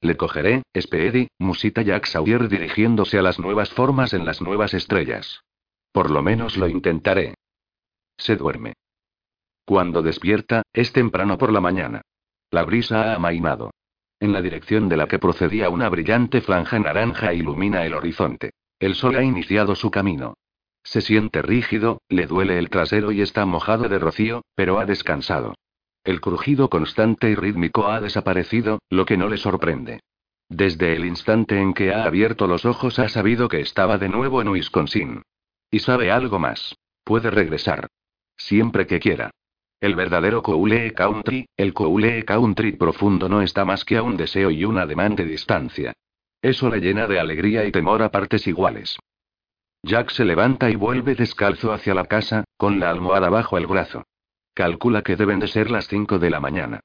Le 0.01 0.15
cogeré, 0.15 0.61
Speedy, 0.77 1.29
musita 1.39 1.81
Jack 1.81 2.05
Sawyer 2.05 2.49
dirigiéndose 2.49 3.17
a 3.17 3.23
las 3.23 3.39
nuevas 3.39 3.71
formas 3.71 4.13
en 4.13 4.25
las 4.25 4.41
nuevas 4.41 4.75
estrellas. 4.75 5.41
Por 5.91 6.11
lo 6.11 6.21
menos 6.21 6.57
lo 6.57 6.67
intentaré. 6.67 7.33
Se 8.17 8.35
duerme. 8.35 8.73
Cuando 9.65 10.01
despierta, 10.01 10.61
es 10.73 10.91
temprano 10.91 11.37
por 11.37 11.51
la 11.51 11.61
mañana. 11.61 12.01
La 12.51 12.63
brisa 12.63 13.11
ha 13.11 13.15
amainado. 13.15 13.71
En 14.19 14.33
la 14.33 14.41
dirección 14.41 14.87
de 14.87 14.97
la 14.97 15.07
que 15.07 15.19
procedía 15.19 15.69
una 15.69 15.89
brillante 15.89 16.41
franja 16.41 16.77
naranja 16.77 17.33
ilumina 17.33 17.85
el 17.85 17.95
horizonte. 17.95 18.51
El 18.77 18.95
sol 18.95 19.15
ha 19.15 19.23
iniciado 19.23 19.75
su 19.75 19.89
camino. 19.89 20.35
Se 20.83 21.01
siente 21.01 21.41
rígido, 21.41 22.01
le 22.09 22.27
duele 22.27 22.59
el 22.59 22.69
trasero 22.69 23.11
y 23.11 23.21
está 23.21 23.45
mojado 23.45 23.87
de 23.89 23.99
rocío, 23.99 24.43
pero 24.55 24.79
ha 24.79 24.85
descansado. 24.85 25.55
El 26.03 26.19
crujido 26.19 26.69
constante 26.69 27.29
y 27.29 27.35
rítmico 27.35 27.87
ha 27.87 28.01
desaparecido, 28.01 28.79
lo 28.89 29.05
que 29.05 29.15
no 29.15 29.29
le 29.29 29.37
sorprende. 29.37 30.01
Desde 30.49 30.95
el 30.95 31.05
instante 31.05 31.59
en 31.59 31.73
que 31.73 31.93
ha 31.93 32.03
abierto 32.03 32.47
los 32.47 32.65
ojos 32.65 32.99
ha 32.99 33.07
sabido 33.07 33.47
que 33.47 33.61
estaba 33.61 33.97
de 33.97 34.09
nuevo 34.09 34.41
en 34.41 34.49
Wisconsin. 34.49 35.21
Y 35.71 35.79
sabe 35.79 36.11
algo 36.11 36.37
más. 36.37 36.75
Puede 37.03 37.31
regresar. 37.31 37.87
Siempre 38.35 38.85
que 38.85 38.99
quiera. 38.99 39.31
El 39.79 39.95
verdadero 39.95 40.43
Coule 40.43 40.93
Country, 40.93 41.47
el 41.57 41.73
Coule 41.73 42.23
Country 42.23 42.73
profundo 42.73 43.27
no 43.27 43.41
está 43.41 43.65
más 43.65 43.83
que 43.83 43.97
a 43.97 44.03
un 44.03 44.15
deseo 44.15 44.51
y 44.51 44.63
un 44.65 44.77
ademán 44.77 45.15
de 45.15 45.25
distancia. 45.25 45.93
Eso 46.41 46.69
le 46.69 46.79
llena 46.79 47.07
de 47.07 47.19
alegría 47.19 47.65
y 47.65 47.71
temor 47.71 48.01
a 48.01 48.11
partes 48.11 48.45
iguales. 48.47 48.97
Jack 49.85 50.11
se 50.11 50.23
levanta 50.23 50.69
y 50.69 50.77
vuelve 50.77 51.13
descalzo 51.13 51.73
hacia 51.73 51.93
la 51.93 52.05
casa, 52.05 52.45
con 52.55 52.79
la 52.79 52.89
almohada 52.89 53.29
bajo 53.29 53.57
el 53.57 53.67
brazo. 53.67 54.05
Calcula 54.53 55.01
que 55.01 55.17
deben 55.17 55.39
de 55.39 55.49
ser 55.49 55.69
las 55.69 55.87
5 55.89 56.19
de 56.19 56.29
la 56.29 56.39
mañana. 56.39 56.79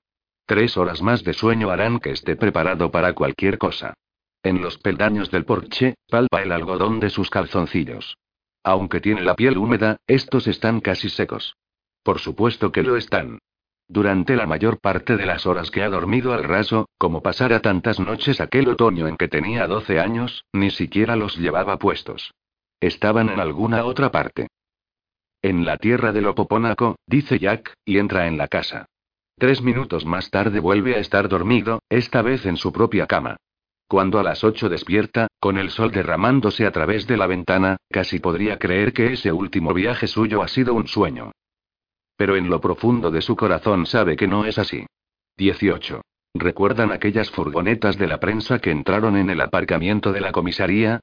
Tres 0.46 0.76
horas 0.76 1.00
más 1.00 1.22
de 1.22 1.32
sueño 1.32 1.70
harán 1.70 2.00
que 2.00 2.10
esté 2.10 2.34
preparado 2.34 2.90
para 2.90 3.12
cualquier 3.12 3.56
cosa. 3.56 3.94
En 4.42 4.62
los 4.62 4.78
peldaños 4.78 5.30
del 5.30 5.44
porche, 5.44 5.94
palpa 6.08 6.42
el 6.42 6.50
algodón 6.50 6.98
de 6.98 7.10
sus 7.10 7.30
calzoncillos. 7.30 8.16
Aunque 8.64 9.00
tiene 9.00 9.22
la 9.22 9.36
piel 9.36 9.58
húmeda, 9.58 9.98
estos 10.08 10.48
están 10.48 10.80
casi 10.80 11.08
secos. 11.08 11.54
Por 12.02 12.18
supuesto 12.18 12.72
que 12.72 12.82
lo 12.82 12.96
están. 12.96 13.38
Durante 13.86 14.34
la 14.34 14.46
mayor 14.46 14.80
parte 14.80 15.16
de 15.16 15.24
las 15.24 15.46
horas 15.46 15.70
que 15.70 15.82
ha 15.82 15.88
dormido 15.88 16.32
al 16.32 16.42
raso, 16.42 16.88
como 16.98 17.22
pasara 17.22 17.60
tantas 17.60 18.00
noches 18.00 18.40
aquel 18.40 18.68
otoño 18.68 19.06
en 19.06 19.16
que 19.16 19.28
tenía 19.28 19.68
12 19.68 20.00
años, 20.00 20.44
ni 20.52 20.70
siquiera 20.70 21.14
los 21.14 21.36
llevaba 21.36 21.78
puestos. 21.78 22.32
Estaban 22.80 23.28
en 23.28 23.40
alguna 23.40 23.84
otra 23.84 24.10
parte. 24.10 24.48
En 25.42 25.64
la 25.64 25.76
tierra 25.76 26.12
del 26.12 26.26
Opopónaco, 26.26 26.96
dice 27.06 27.38
Jack, 27.38 27.74
y 27.84 27.98
entra 27.98 28.26
en 28.26 28.38
la 28.38 28.48
casa. 28.48 28.86
Tres 29.36 29.62
minutos 29.62 30.04
más 30.04 30.30
tarde 30.30 30.58
vuelve 30.58 30.96
a 30.96 30.98
estar 30.98 31.28
dormido, 31.28 31.80
esta 31.88 32.22
vez 32.22 32.44
en 32.46 32.56
su 32.56 32.72
propia 32.72 33.06
cama. 33.06 33.36
Cuando 33.86 34.18
a 34.18 34.22
las 34.22 34.44
ocho 34.44 34.68
despierta, 34.68 35.28
con 35.40 35.56
el 35.56 35.70
sol 35.70 35.90
derramándose 35.92 36.66
a 36.66 36.72
través 36.72 37.06
de 37.06 37.16
la 37.16 37.26
ventana, 37.26 37.78
casi 37.88 38.18
podría 38.18 38.58
creer 38.58 38.92
que 38.92 39.12
ese 39.12 39.32
último 39.32 39.72
viaje 39.72 40.06
suyo 40.06 40.42
ha 40.42 40.48
sido 40.48 40.74
un 40.74 40.86
sueño. 40.88 41.32
Pero 42.16 42.36
en 42.36 42.50
lo 42.50 42.60
profundo 42.60 43.10
de 43.10 43.22
su 43.22 43.36
corazón 43.36 43.86
sabe 43.86 44.16
que 44.16 44.26
no 44.26 44.44
es 44.44 44.58
así. 44.58 44.86
18. 45.36 46.02
¿Recuerdan 46.34 46.92
aquellas 46.92 47.30
furgonetas 47.30 47.96
de 47.96 48.08
la 48.08 48.20
prensa 48.20 48.58
que 48.58 48.70
entraron 48.70 49.16
en 49.16 49.30
el 49.30 49.40
aparcamiento 49.40 50.12
de 50.12 50.20
la 50.20 50.32
comisaría? 50.32 51.00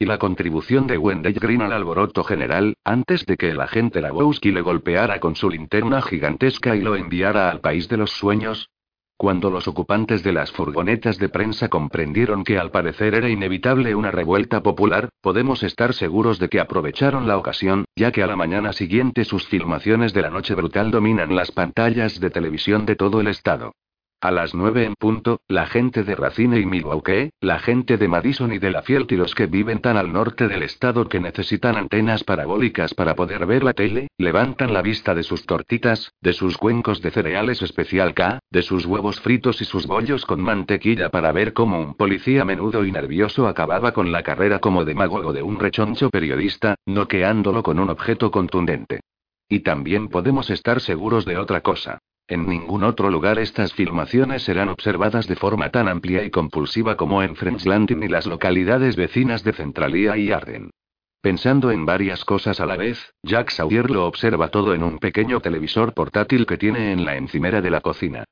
¿Y 0.00 0.06
la 0.06 0.18
contribución 0.18 0.86
de 0.86 0.96
Wendell 0.96 1.40
Green 1.40 1.60
al 1.60 1.72
alboroto 1.72 2.22
general, 2.22 2.76
antes 2.84 3.26
de 3.26 3.36
que 3.36 3.50
el 3.50 3.60
agente 3.60 4.00
Lagowski 4.00 4.52
le 4.52 4.60
golpeara 4.60 5.18
con 5.18 5.34
su 5.34 5.50
linterna 5.50 6.00
gigantesca 6.02 6.76
y 6.76 6.82
lo 6.82 6.94
enviara 6.94 7.50
al 7.50 7.60
país 7.60 7.88
de 7.88 7.96
los 7.96 8.12
sueños? 8.12 8.70
Cuando 9.16 9.50
los 9.50 9.66
ocupantes 9.66 10.22
de 10.22 10.32
las 10.32 10.52
furgonetas 10.52 11.18
de 11.18 11.28
prensa 11.28 11.68
comprendieron 11.68 12.44
que 12.44 12.60
al 12.60 12.70
parecer 12.70 13.16
era 13.16 13.28
inevitable 13.28 13.96
una 13.96 14.12
revuelta 14.12 14.62
popular, 14.62 15.08
podemos 15.20 15.64
estar 15.64 15.92
seguros 15.92 16.38
de 16.38 16.48
que 16.48 16.60
aprovecharon 16.60 17.26
la 17.26 17.36
ocasión, 17.36 17.84
ya 17.96 18.12
que 18.12 18.22
a 18.22 18.28
la 18.28 18.36
mañana 18.36 18.72
siguiente 18.72 19.24
sus 19.24 19.48
filmaciones 19.48 20.14
de 20.14 20.22
la 20.22 20.30
noche 20.30 20.54
brutal 20.54 20.92
dominan 20.92 21.34
las 21.34 21.50
pantallas 21.50 22.20
de 22.20 22.30
televisión 22.30 22.86
de 22.86 22.94
todo 22.94 23.20
el 23.20 23.26
estado. 23.26 23.72
A 24.20 24.32
las 24.32 24.52
nueve 24.52 24.84
en 24.84 24.96
punto, 24.96 25.42
la 25.46 25.66
gente 25.66 26.02
de 26.02 26.16
Racine 26.16 26.58
y 26.58 26.66
Milwaukee, 26.66 27.30
la 27.40 27.60
gente 27.60 27.96
de 27.98 28.08
Madison 28.08 28.52
y 28.52 28.58
de 28.58 28.72
la 28.72 28.82
Field 28.82 29.12
y 29.12 29.16
los 29.16 29.32
que 29.32 29.46
viven 29.46 29.78
tan 29.78 29.96
al 29.96 30.12
norte 30.12 30.48
del 30.48 30.64
estado 30.64 31.08
que 31.08 31.20
necesitan 31.20 31.76
antenas 31.76 32.24
parabólicas 32.24 32.94
para 32.94 33.14
poder 33.14 33.46
ver 33.46 33.62
la 33.62 33.74
tele, 33.74 34.08
levantan 34.18 34.72
la 34.72 34.82
vista 34.82 35.14
de 35.14 35.22
sus 35.22 35.46
tortitas, 35.46 36.14
de 36.20 36.32
sus 36.32 36.58
cuencos 36.58 37.00
de 37.00 37.12
cereales 37.12 37.62
especial 37.62 38.12
K, 38.12 38.40
de 38.50 38.62
sus 38.62 38.86
huevos 38.86 39.20
fritos 39.20 39.62
y 39.62 39.64
sus 39.64 39.86
bollos 39.86 40.26
con 40.26 40.40
mantequilla 40.40 41.10
para 41.10 41.30
ver 41.30 41.52
cómo 41.52 41.80
un 41.80 41.94
policía 41.94 42.44
menudo 42.44 42.84
y 42.84 42.90
nervioso 42.90 43.46
acababa 43.46 43.92
con 43.92 44.10
la 44.10 44.24
carrera 44.24 44.58
como 44.58 44.84
demagogo 44.84 45.32
de 45.32 45.44
un 45.44 45.60
rechoncho 45.60 46.10
periodista, 46.10 46.74
noqueándolo 46.86 47.62
con 47.62 47.78
un 47.78 47.88
objeto 47.88 48.32
contundente. 48.32 48.98
Y 49.48 49.60
también 49.60 50.08
podemos 50.08 50.50
estar 50.50 50.80
seguros 50.80 51.24
de 51.24 51.38
otra 51.38 51.60
cosa. 51.60 52.00
En 52.28 52.46
ningún 52.46 52.84
otro 52.84 53.10
lugar 53.10 53.38
estas 53.38 53.72
filmaciones 53.72 54.42
serán 54.42 54.68
observadas 54.68 55.26
de 55.26 55.34
forma 55.34 55.70
tan 55.70 55.88
amplia 55.88 56.22
y 56.24 56.30
compulsiva 56.30 56.94
como 56.94 57.22
en 57.22 57.34
French 57.36 57.64
y 57.64 58.08
las 58.08 58.26
localidades 58.26 58.96
vecinas 58.96 59.42
de 59.44 59.54
Centralia 59.54 60.14
y 60.18 60.30
Arden. 60.30 60.70
Pensando 61.22 61.70
en 61.70 61.86
varias 61.86 62.26
cosas 62.26 62.60
a 62.60 62.66
la 62.66 62.76
vez, 62.76 63.14
Jack 63.22 63.48
Sawyer 63.48 63.90
lo 63.90 64.06
observa 64.06 64.50
todo 64.50 64.74
en 64.74 64.82
un 64.82 64.98
pequeño 64.98 65.40
televisor 65.40 65.94
portátil 65.94 66.44
que 66.44 66.58
tiene 66.58 66.92
en 66.92 67.06
la 67.06 67.16
encimera 67.16 67.62
de 67.62 67.70
la 67.70 67.80
cocina. 67.80 68.24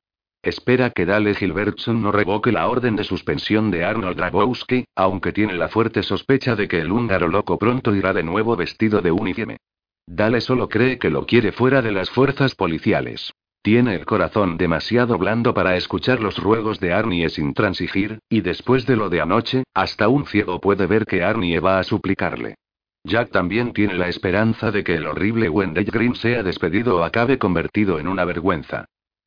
Espera 0.43 0.91
que 0.91 1.07
Dale 1.07 1.33
Gilbertson 1.33 1.99
no 1.99 2.11
revoque 2.11 2.51
la 2.51 2.67
orden 2.69 2.95
de 2.95 3.03
suspensión 3.03 3.71
de 3.71 3.83
Arnold 3.83 4.15
Drabowski, 4.15 4.85
aunque 4.95 5.33
tiene 5.33 5.55
la 5.55 5.69
fuerte 5.69 6.03
sospecha 6.03 6.55
de 6.55 6.67
que 6.67 6.79
el 6.79 6.91
húngaro 6.91 7.27
loco 7.27 7.57
pronto 7.57 7.95
irá 7.95 8.13
de 8.13 8.23
nuevo 8.23 8.55
vestido 8.55 9.01
de 9.01 9.11
uniforme. 9.11 9.57
Dale 10.05 10.39
solo 10.39 10.69
cree 10.69 10.99
que 10.99 11.09
lo 11.09 11.25
quiere 11.25 11.51
fuera 11.51 11.81
de 11.81 11.91
las 11.91 12.11
fuerzas 12.11 12.53
policiales. 12.53 13.33
Tiene 13.67 13.95
el 13.95 14.05
corazón 14.05 14.55
demasiado 14.55 15.17
blando 15.17 15.53
para 15.53 15.75
escuchar 15.75 16.21
los 16.21 16.37
ruegos 16.37 16.79
de 16.79 16.93
Arnie 16.93 17.27
sin 17.27 17.53
transigir, 17.53 18.19
y 18.29 18.39
después 18.39 18.85
de 18.85 18.95
lo 18.95 19.09
de 19.09 19.19
anoche, 19.19 19.65
hasta 19.73 20.07
un 20.07 20.25
ciego 20.25 20.61
puede 20.61 20.87
ver 20.87 21.05
que 21.05 21.21
Arnie 21.21 21.59
va 21.59 21.77
a 21.77 21.83
suplicarle. 21.83 22.55
Jack 23.03 23.29
también 23.31 23.73
tiene 23.73 23.95
la 23.95 24.07
esperanza 24.07 24.71
de 24.71 24.85
que 24.85 24.95
el 24.95 25.05
horrible 25.05 25.49
Wendell 25.49 25.83
Green 25.83 26.15
sea 26.15 26.43
despedido 26.43 26.95
o 26.95 27.03
acabe 27.03 27.39
convertido 27.39 27.99
en 27.99 28.07
una 28.07 28.23
vergüenza. 28.23 28.85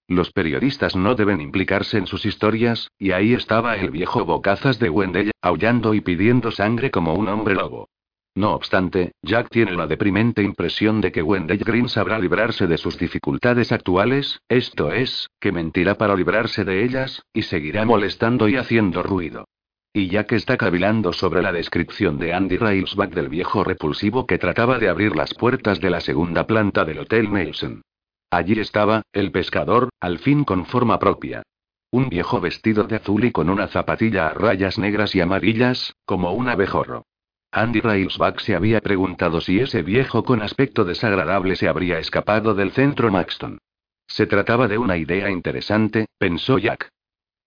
Los 0.08 0.32
periodistas 0.32 0.96
no 0.96 1.14
deben 1.14 1.42
implicarse 1.42 1.98
en 1.98 2.06
sus 2.06 2.24
historias, 2.24 2.90
y 2.98 3.10
ahí 3.10 3.34
estaba 3.34 3.76
el 3.76 3.90
viejo 3.90 4.24
bocazas 4.24 4.78
de 4.78 4.88
Wendell, 4.88 5.32
aullando 5.42 5.92
y 5.92 6.00
pidiendo 6.00 6.50
sangre 6.50 6.90
como 6.90 7.12
un 7.12 7.28
hombre 7.28 7.56
lobo. 7.56 7.90
No 8.34 8.54
obstante, 8.54 9.12
Jack 9.22 9.48
tiene 9.50 9.72
la 9.72 9.86
deprimente 9.86 10.42
impresión 10.42 11.00
de 11.00 11.10
que 11.10 11.22
Wendell 11.22 11.58
Green 11.58 11.88
sabrá 11.88 12.18
librarse 12.18 12.66
de 12.66 12.78
sus 12.78 12.96
dificultades 12.96 13.72
actuales, 13.72 14.40
esto 14.48 14.92
es, 14.92 15.28
que 15.40 15.50
mentirá 15.50 15.96
para 15.96 16.14
librarse 16.14 16.64
de 16.64 16.84
ellas, 16.84 17.22
y 17.32 17.42
seguirá 17.42 17.84
molestando 17.84 18.48
y 18.48 18.56
haciendo 18.56 19.02
ruido. 19.02 19.46
Y 19.92 20.08
Jack 20.08 20.32
está 20.32 20.56
cavilando 20.56 21.12
sobre 21.12 21.42
la 21.42 21.50
descripción 21.50 22.18
de 22.18 22.32
Andy 22.32 22.56
Railsback 22.56 23.12
del 23.12 23.28
viejo 23.28 23.64
repulsivo 23.64 24.24
que 24.24 24.38
trataba 24.38 24.78
de 24.78 24.88
abrir 24.88 25.16
las 25.16 25.34
puertas 25.34 25.80
de 25.80 25.90
la 25.90 26.00
segunda 26.00 26.46
planta 26.46 26.84
del 26.84 27.00
Hotel 27.00 27.32
Nelson. 27.32 27.82
Allí 28.30 28.60
estaba, 28.60 29.02
el 29.12 29.32
pescador, 29.32 29.88
al 29.98 30.20
fin 30.20 30.44
con 30.44 30.66
forma 30.66 31.00
propia. 31.00 31.42
Un 31.90 32.08
viejo 32.08 32.40
vestido 32.40 32.84
de 32.84 32.96
azul 32.96 33.24
y 33.24 33.32
con 33.32 33.50
una 33.50 33.66
zapatilla 33.66 34.28
a 34.28 34.34
rayas 34.34 34.78
negras 34.78 35.16
y 35.16 35.20
amarillas, 35.20 35.96
como 36.04 36.32
un 36.34 36.48
abejorro. 36.48 37.06
Andy 37.52 37.80
Railsback 37.80 38.38
se 38.40 38.54
había 38.54 38.80
preguntado 38.80 39.40
si 39.40 39.58
ese 39.58 39.82
viejo 39.82 40.22
con 40.22 40.40
aspecto 40.40 40.84
desagradable 40.84 41.56
se 41.56 41.68
habría 41.68 41.98
escapado 41.98 42.54
del 42.54 42.70
centro 42.70 43.10
Maxton. 43.10 43.58
Se 44.06 44.26
trataba 44.26 44.68
de 44.68 44.78
una 44.78 44.96
idea 44.96 45.30
interesante, 45.30 46.06
pensó 46.16 46.58
Jack. 46.58 46.88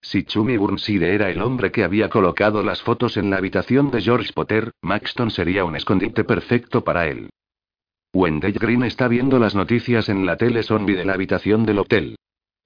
Si 0.02 0.24
Chumi 0.24 0.58
Burnside 0.58 1.14
era 1.14 1.30
el 1.30 1.40
hombre 1.40 1.72
que 1.72 1.84
había 1.84 2.10
colocado 2.10 2.62
las 2.62 2.82
fotos 2.82 3.16
en 3.16 3.30
la 3.30 3.38
habitación 3.38 3.90
de 3.90 4.02
George 4.02 4.32
Potter, 4.34 4.72
Maxton 4.82 5.30
sería 5.30 5.64
un 5.64 5.76
escondite 5.76 6.24
perfecto 6.24 6.84
para 6.84 7.08
él. 7.08 7.30
Wendell 8.12 8.52
Green 8.52 8.84
está 8.84 9.08
viendo 9.08 9.38
las 9.38 9.54
noticias 9.54 10.10
en 10.10 10.26
la 10.26 10.36
tele 10.36 10.62
zombie 10.62 10.96
de 10.96 11.06
la 11.06 11.14
habitación 11.14 11.64
del 11.64 11.78
hotel. 11.78 12.16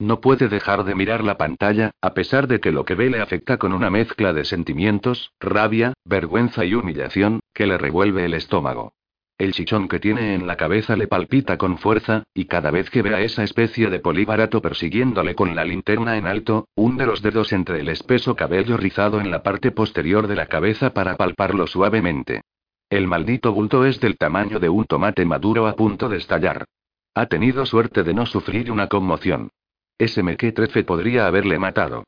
No 0.01 0.21
puede 0.21 0.49
dejar 0.49 0.85
de 0.85 0.95
mirar 0.95 1.25
la 1.25 1.37
pantalla, 1.37 1.91
a 2.01 2.15
pesar 2.15 2.47
de 2.47 2.61
que 2.61 2.71
lo 2.71 2.85
que 2.85 2.95
ve 2.95 3.11
le 3.11 3.21
afecta 3.21 3.57
con 3.57 3.73
una 3.73 3.91
mezcla 3.91 4.33
de 4.33 4.45
sentimientos, 4.45 5.33
rabia, 5.41 5.95
vergüenza 6.05 6.65
y 6.65 6.75
humillación, 6.75 7.41
que 7.53 7.67
le 7.67 7.79
revuelve 7.79 8.25
el 8.25 8.35
estómago. 8.35 8.93
El 9.39 9.53
chichón 9.53 9.89
que 9.89 9.99
tiene 9.99 10.35
en 10.35 10.47
la 10.47 10.57
cabeza 10.57 10.97
le 10.97 11.09
palpita 11.09 11.59
con 11.59 11.79
fuerza, 11.79 12.23
y 12.33 12.45
cada 12.45 12.71
vez 12.71 12.91
que 12.91 13.03
ve 13.03 13.15
a 13.15 13.21
esa 13.21 13.43
especie 13.43 13.91
de 13.91 13.99
polibarato 13.99 14.63
persiguiéndole 14.63 15.35
con 15.35 15.57
la 15.57 15.65
linterna 15.65 16.17
en 16.17 16.29
alto, 16.29 16.69
hunde 16.77 17.05
los 17.05 17.21
dedos 17.21 17.53
entre 17.53 17.81
el 17.81 17.89
espeso 17.89 18.37
cabello 18.37 18.77
rizado 18.77 19.21
en 19.21 19.33
la 19.33 19.43
parte 19.43 19.73
posterior 19.73 20.29
de 20.29 20.37
la 20.37 20.47
cabeza 20.47 20.95
para 20.95 21.17
palparlo 21.17 21.67
suavemente. 21.67 22.43
El 22.89 23.09
maldito 23.09 23.53
bulto 23.53 23.85
es 23.85 24.01
del 24.01 24.17
tamaño 24.17 24.61
de 24.61 24.69
un 24.69 24.85
tomate 24.85 25.25
maduro 25.25 25.67
a 25.67 25.75
punto 25.75 26.09
de 26.09 26.19
estallar. 26.19 26.67
Ha 27.15 27.27
tenido 27.27 27.67
suerte 27.67 28.05
de 28.05 28.15
no 28.15 28.27
sufrir 28.27 28.71
una 28.71 28.87
conmoción. 28.87 29.51
Ese 29.99 30.23
mequetrefe 30.23 30.85
podría 30.85 31.27
haberle 31.27 31.59
matado. 31.59 32.05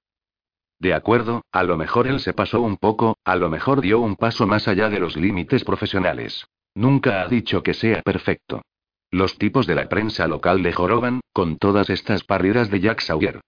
De 0.79 0.95
acuerdo, 0.95 1.43
a 1.53 1.63
lo 1.63 1.77
mejor 1.77 2.07
él 2.07 2.21
se 2.21 2.33
pasó 2.33 2.63
un 2.63 2.77
poco, 2.77 3.19
a 3.25 3.37
lo 3.37 3.51
mejor 3.51 3.83
dio 3.83 4.01
un 4.01 4.17
paso 4.17 4.47
más 4.47 4.67
allá 4.69 4.89
de 4.89 5.01
los 5.01 5.17
límites 5.17 5.65
profesionales. 5.65 6.47
Nunca 6.75 7.21
ha 7.21 7.29
dicho 7.29 7.63
que 7.63 7.75
sea 7.75 8.01
perfecto. 8.03 8.63
Los 9.11 9.37
tipos 9.39 9.67
de 9.67 9.75
la 9.75 9.89
prensa 9.89 10.29
local 10.29 10.63
le 10.63 10.73
joroban, 10.73 11.21
con 11.33 11.59
todas 11.59 11.91
estas 11.91 12.25
parridas 12.25 12.71
de 12.71 12.81
Jack 12.81 13.01
Sawyer. 13.01 13.41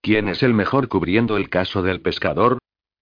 ¿Quién 0.00 0.28
es 0.28 0.42
el 0.42 0.54
mejor 0.54 0.88
cubriendo 0.88 1.36
el 1.36 1.50
caso 1.50 1.82
del 1.82 2.00
pescador? 2.00 2.58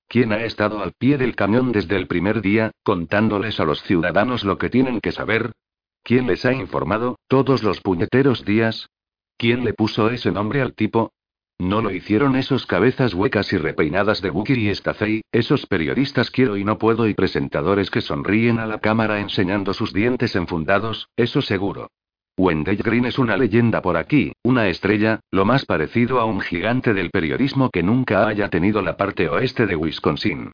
¿Quién 0.09 0.33
ha 0.33 0.43
estado 0.43 0.83
al 0.83 0.93
pie 0.99 1.17
del 1.17 1.37
cañón 1.37 1.71
desde 1.71 1.97
el 1.97 2.09
primer 2.09 2.41
día, 2.43 2.73
contándoles 2.83 3.61
a 3.61 3.65
los 3.65 3.83
ciudadanos 3.83 4.43
lo 4.43 4.59
que 4.59 4.69
tienen 4.69 5.01
que 5.01 5.13
saber? 5.13 5.53
¿Quién 6.03 6.27
les 6.27 6.45
ha 6.45 6.53
informado, 6.53 7.19
todos 7.29 7.63
los 7.63 7.81
puñeteros 7.81 8.45
días? 8.45 8.89
¿Quién 9.39 9.65
le 9.65 9.73
puso 9.73 10.11
ese 10.11 10.33
nombre 10.33 10.61
al 10.61 10.75
tipo? 10.75 11.13
No 11.61 11.81
lo 11.81 11.93
hicieron 11.93 12.35
esos 12.35 12.67
cabezas 12.67 13.15
huecas 13.15 13.53
y 13.53 13.57
repeinadas 13.57 14.21
de 14.21 14.31
Booker 14.31 14.59
y 14.59 14.75
Stacey, 14.75 15.23
esos 15.31 15.65
periodistas 15.67 16.33
quiero 16.33 16.57
y 16.57 16.65
no 16.65 16.77
puedo 16.77 17.07
y 17.07 17.15
presentadores 17.15 17.89
que 17.89 18.01
sonríen 18.01 18.59
a 18.59 18.67
la 18.67 18.81
cámara 18.81 19.21
enseñando 19.21 19.75
sus 19.75 19.93
dientes 19.93 20.35
enfundados, 20.35 21.09
eso 21.17 21.41
seguro. 21.41 21.89
Wendell 22.37 22.79
Green 22.79 23.05
es 23.05 23.17
una 23.17 23.37
leyenda 23.37 23.81
por 23.81 23.97
aquí, 23.97 24.33
una 24.43 24.67
estrella, 24.67 25.21
lo 25.31 25.45
más 25.45 25.67
parecido 25.67 26.19
a 26.19 26.25
un 26.25 26.41
gigante 26.41 26.93
del 26.93 27.11
periodismo 27.11 27.71
que 27.71 27.85
nunca 27.85 28.27
haya 28.27 28.49
tenido 28.49 28.83
la 28.83 28.97
parte 28.97 29.29
oeste 29.29 29.67
de 29.67 29.77
Wisconsin. 29.77 30.51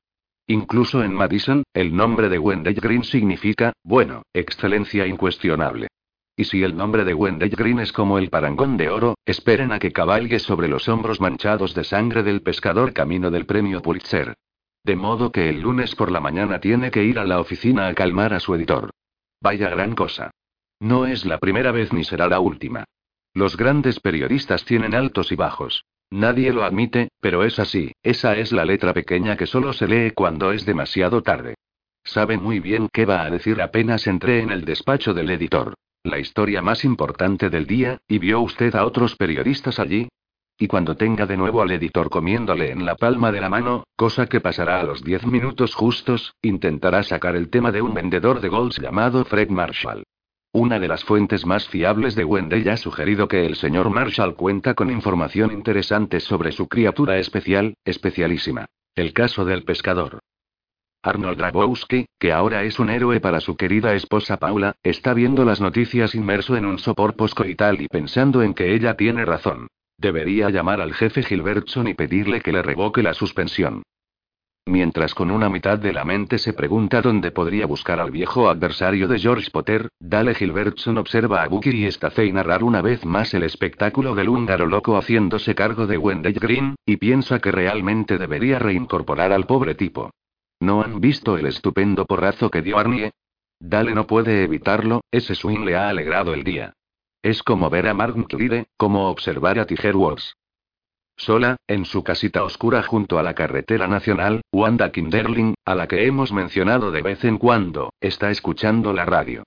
Incluso 0.46 1.02
en 1.02 1.14
Madison, 1.14 1.62
el 1.72 1.96
nombre 1.96 2.28
de 2.28 2.38
Wendell 2.38 2.74
Green 2.74 3.04
significa, 3.04 3.72
bueno, 3.82 4.24
excelencia 4.34 5.06
incuestionable. 5.06 5.88
Y 6.36 6.44
si 6.44 6.64
el 6.64 6.76
nombre 6.76 7.04
de 7.04 7.14
Wendell 7.14 7.50
Green 7.50 7.78
es 7.78 7.92
como 7.92 8.18
el 8.18 8.28
parangón 8.28 8.76
de 8.76 8.88
oro, 8.88 9.16
esperen 9.24 9.70
a 9.70 9.78
que 9.78 9.92
cabalgue 9.92 10.40
sobre 10.40 10.66
los 10.66 10.88
hombros 10.88 11.20
manchados 11.20 11.74
de 11.74 11.84
sangre 11.84 12.24
del 12.24 12.42
pescador 12.42 12.92
camino 12.92 13.30
del 13.30 13.46
premio 13.46 13.80
Pulitzer. 13.82 14.34
De 14.82 14.96
modo 14.96 15.30
que 15.30 15.48
el 15.48 15.60
lunes 15.60 15.94
por 15.94 16.10
la 16.10 16.20
mañana 16.20 16.60
tiene 16.60 16.90
que 16.90 17.04
ir 17.04 17.18
a 17.18 17.24
la 17.24 17.40
oficina 17.40 17.86
a 17.86 17.94
calmar 17.94 18.34
a 18.34 18.40
su 18.40 18.54
editor. 18.54 18.90
Vaya 19.40 19.70
gran 19.70 19.94
cosa. 19.94 20.32
No 20.80 21.06
es 21.06 21.24
la 21.24 21.38
primera 21.38 21.70
vez 21.70 21.92
ni 21.92 22.02
será 22.02 22.26
la 22.26 22.40
última. 22.40 22.84
Los 23.32 23.56
grandes 23.56 24.00
periodistas 24.00 24.64
tienen 24.64 24.94
altos 24.94 25.30
y 25.30 25.36
bajos. 25.36 25.84
Nadie 26.10 26.52
lo 26.52 26.64
admite, 26.64 27.08
pero 27.20 27.44
es 27.44 27.58
así, 27.58 27.92
esa 28.02 28.36
es 28.36 28.52
la 28.52 28.64
letra 28.64 28.92
pequeña 28.92 29.36
que 29.36 29.46
solo 29.46 29.72
se 29.72 29.86
lee 29.86 30.10
cuando 30.10 30.52
es 30.52 30.66
demasiado 30.66 31.22
tarde. 31.22 31.54
Sabe 32.04 32.38
muy 32.38 32.60
bien 32.60 32.88
qué 32.92 33.06
va 33.06 33.22
a 33.22 33.30
decir 33.30 33.62
apenas 33.62 34.06
entré 34.06 34.40
en 34.40 34.50
el 34.50 34.64
despacho 34.64 35.14
del 35.14 35.30
editor. 35.30 35.74
La 36.04 36.18
historia 36.18 36.60
más 36.60 36.84
importante 36.84 37.48
del 37.48 37.66
día, 37.66 37.96
¿y 38.06 38.18
vio 38.18 38.42
usted 38.42 38.74
a 38.74 38.84
otros 38.84 39.16
periodistas 39.16 39.78
allí? 39.78 40.08
Y 40.58 40.66
cuando 40.66 40.98
tenga 40.98 41.24
de 41.24 41.38
nuevo 41.38 41.62
al 41.62 41.70
editor 41.70 42.10
comiéndole 42.10 42.70
en 42.72 42.84
la 42.84 42.94
palma 42.94 43.32
de 43.32 43.40
la 43.40 43.48
mano, 43.48 43.84
cosa 43.96 44.26
que 44.26 44.42
pasará 44.42 44.80
a 44.80 44.84
los 44.84 45.02
diez 45.02 45.24
minutos 45.24 45.74
justos, 45.74 46.34
intentará 46.42 47.02
sacar 47.04 47.36
el 47.36 47.48
tema 47.48 47.72
de 47.72 47.80
un 47.80 47.94
vendedor 47.94 48.42
de 48.42 48.50
golds 48.50 48.78
llamado 48.78 49.24
Fred 49.24 49.48
Marshall. 49.48 50.02
Una 50.52 50.78
de 50.78 50.88
las 50.88 51.02
fuentes 51.04 51.46
más 51.46 51.66
fiables 51.68 52.14
de 52.14 52.24
Wendell 52.24 52.68
ha 52.68 52.76
sugerido 52.76 53.26
que 53.26 53.46
el 53.46 53.56
señor 53.56 53.88
Marshall 53.88 54.36
cuenta 54.36 54.74
con 54.74 54.90
información 54.90 55.52
interesante 55.52 56.20
sobre 56.20 56.52
su 56.52 56.68
criatura 56.68 57.16
especial, 57.16 57.78
especialísima. 57.82 58.66
El 58.94 59.14
caso 59.14 59.46
del 59.46 59.64
pescador. 59.64 60.18
Arnold 61.04 61.36
Grabowski, 61.36 62.06
que 62.18 62.32
ahora 62.32 62.62
es 62.62 62.78
un 62.78 62.88
héroe 62.88 63.20
para 63.20 63.40
su 63.40 63.56
querida 63.56 63.94
esposa 63.94 64.38
Paula, 64.38 64.74
está 64.82 65.12
viendo 65.12 65.44
las 65.44 65.60
noticias 65.60 66.14
inmerso 66.14 66.56
en 66.56 66.64
un 66.64 66.78
sopor 66.78 67.14
poscoital 67.14 67.82
y 67.82 67.88
pensando 67.88 68.42
en 68.42 68.54
que 68.54 68.74
ella 68.74 68.96
tiene 68.96 69.26
razón. 69.26 69.68
Debería 69.98 70.48
llamar 70.48 70.80
al 70.80 70.94
jefe 70.94 71.22
Gilbertson 71.22 71.88
y 71.88 71.94
pedirle 71.94 72.40
que 72.40 72.52
le 72.52 72.62
revoque 72.62 73.02
la 73.02 73.12
suspensión. 73.12 73.82
Mientras 74.66 75.14
con 75.14 75.30
una 75.30 75.50
mitad 75.50 75.78
de 75.78 75.92
la 75.92 76.06
mente 76.06 76.38
se 76.38 76.54
pregunta 76.54 77.02
dónde 77.02 77.30
podría 77.30 77.66
buscar 77.66 78.00
al 78.00 78.10
viejo 78.10 78.48
adversario 78.48 79.06
de 79.06 79.18
George 79.18 79.50
Potter, 79.50 79.90
Dale 80.00 80.34
Gilbertson 80.34 80.96
observa 80.96 81.42
a 81.42 81.48
Booker 81.48 81.74
y 81.74 81.92
Stacey 81.92 82.32
narrar 82.32 82.64
una 82.64 82.80
vez 82.80 83.04
más 83.04 83.34
el 83.34 83.42
espectáculo 83.42 84.14
del 84.14 84.30
húngaro 84.30 84.66
loco 84.66 84.96
haciéndose 84.96 85.54
cargo 85.54 85.86
de 85.86 85.98
Wendell 85.98 86.40
Green, 86.40 86.76
y 86.86 86.96
piensa 86.96 87.40
que 87.40 87.52
realmente 87.52 88.16
debería 88.16 88.58
reincorporar 88.58 89.32
al 89.32 89.44
pobre 89.44 89.74
tipo. 89.74 90.10
¿No 90.64 90.80
han 90.80 90.98
visto 90.98 91.36
el 91.36 91.44
estupendo 91.44 92.06
porrazo 92.06 92.50
que 92.50 92.62
dio 92.62 92.78
Arnie? 92.78 93.12
Dale 93.60 93.94
no 93.94 94.06
puede 94.06 94.44
evitarlo, 94.44 95.02
ese 95.10 95.34
swing 95.34 95.62
le 95.62 95.76
ha 95.76 95.90
alegrado 95.90 96.32
el 96.32 96.42
día. 96.42 96.72
Es 97.22 97.42
como 97.42 97.68
ver 97.68 97.86
a 97.86 97.92
Mark 97.92 98.14
como 98.78 99.10
observar 99.10 99.58
a 99.58 99.66
Tiger 99.66 99.94
Woods. 99.94 100.38
Sola, 101.18 101.58
en 101.68 101.84
su 101.84 102.02
casita 102.02 102.42
oscura 102.44 102.82
junto 102.82 103.18
a 103.18 103.22
la 103.22 103.34
carretera 103.34 103.88
nacional, 103.88 104.40
Wanda 104.52 104.90
Kinderling, 104.90 105.54
a 105.66 105.74
la 105.74 105.86
que 105.86 106.06
hemos 106.06 106.32
mencionado 106.32 106.90
de 106.90 107.02
vez 107.02 107.24
en 107.24 107.36
cuando, 107.36 107.92
está 108.00 108.30
escuchando 108.30 108.94
la 108.94 109.04
radio. 109.04 109.42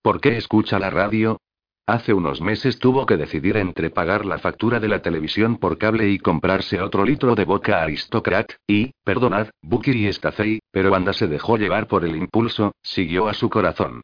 ¿Por 0.00 0.22
qué 0.22 0.38
escucha 0.38 0.78
la 0.78 0.88
radio? 0.88 1.36
Hace 1.86 2.14
unos 2.14 2.40
meses 2.40 2.78
tuvo 2.78 3.06
que 3.06 3.16
decidir 3.16 3.56
entre 3.56 3.90
pagar 3.90 4.24
la 4.24 4.38
factura 4.38 4.78
de 4.78 4.86
la 4.86 5.02
televisión 5.02 5.56
por 5.56 5.78
cable 5.78 6.08
y 6.10 6.18
comprarse 6.20 6.80
otro 6.80 7.04
litro 7.04 7.34
de 7.34 7.44
boca 7.44 7.82
aristocrat, 7.82 8.52
y, 8.68 8.92
perdonad, 9.02 9.48
Booker 9.62 9.96
y 9.96 10.12
Stacey, 10.12 10.60
pero 10.70 10.90
cuando 10.90 11.12
se 11.12 11.26
dejó 11.26 11.56
llevar 11.56 11.88
por 11.88 12.04
el 12.04 12.14
impulso, 12.14 12.72
siguió 12.82 13.28
a 13.28 13.34
su 13.34 13.50
corazón. 13.50 14.02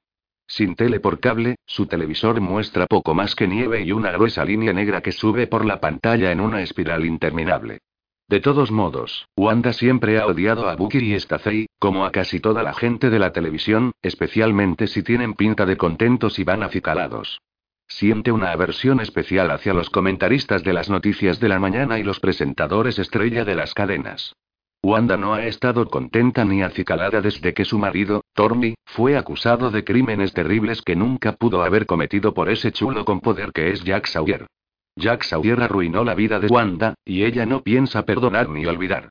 Sin 0.48 0.74
tele 0.74 0.98
por 0.98 1.20
cable, 1.20 1.55
su 1.66 1.86
televisor 1.86 2.40
muestra 2.40 2.86
poco 2.86 3.15
más 3.15 3.36
que 3.36 3.47
nieve 3.47 3.82
y 3.82 3.92
una 3.92 4.10
gruesa 4.10 4.44
línea 4.44 4.73
negra 4.73 5.00
que 5.00 5.12
sube 5.12 5.47
por 5.47 5.65
la 5.65 5.78
pantalla 5.78 6.32
en 6.32 6.40
una 6.40 6.62
espiral 6.62 7.05
interminable. 7.05 7.78
De 8.26 8.40
todos 8.40 8.73
modos, 8.73 9.28
Wanda 9.36 9.73
siempre 9.73 10.18
ha 10.18 10.26
odiado 10.26 10.68
a 10.68 10.74
Booker 10.74 11.02
y 11.02 11.18
Stacey, 11.20 11.68
como 11.78 12.05
a 12.05 12.10
casi 12.10 12.40
toda 12.40 12.65
la 12.65 12.74
gente 12.74 13.08
de 13.08 13.20
la 13.20 13.32
televisión, 13.32 13.92
especialmente 14.02 14.89
si 14.89 15.05
tienen 15.05 15.34
pinta 15.34 15.65
de 15.65 15.76
contentos 15.76 16.40
y 16.40 16.44
van 16.44 16.65
acicalados. 16.65 17.40
Siente 17.89 18.31
una 18.31 18.52
aversión 18.52 19.00
especial 19.00 19.50
hacia 19.50 19.73
los 19.75 19.91
comentaristas 19.91 20.62
de 20.62 20.73
las 20.73 20.91
noticias 20.91 21.41
de 21.41 21.49
la 21.49 21.58
mañana 21.58 21.99
y 21.99 22.05
los 22.05 22.20
presentadores 22.20 22.99
estrella 22.99 23.44
de 23.44 23.55
las 23.55 23.75
cadenas. 23.75 24.34
Wanda 24.83 25.17
no 25.17 25.34
ha 25.34 25.44
estado 25.47 25.89
contenta 25.89 26.44
ni 26.44 26.62
acicalada 26.62 27.20
desde 27.20 27.52
que 27.52 27.65
su 27.65 27.78
marido, 27.78 28.23
Tormy, 28.34 28.75
fue 28.84 29.17
acusado 29.17 29.70
de 29.70 29.83
crímenes 29.83 30.33
terribles 30.33 30.83
que 30.83 30.94
nunca 30.94 31.33
pudo 31.33 31.62
haber 31.62 31.86
cometido 31.86 32.33
por 32.33 32.49
ese 32.49 32.70
chulo 32.70 33.05
con 33.05 33.20
poder 33.20 33.52
que 33.52 33.73
es 33.73 33.83
Jack 33.83 34.07
Sawyer. 34.07 34.47
Jack 34.94 35.25
Sawyer 35.25 35.60
arruinó 35.62 36.05
la 36.05 36.15
vida 36.15 36.39
de 36.39 36.49
Wanda, 36.49 36.94
y 37.05 37.25
ella 37.25 37.47
no 37.47 37.62
piensa 37.62 38.05
perdonar 38.05 38.49
ni 38.49 38.67
olvidar. 38.67 39.10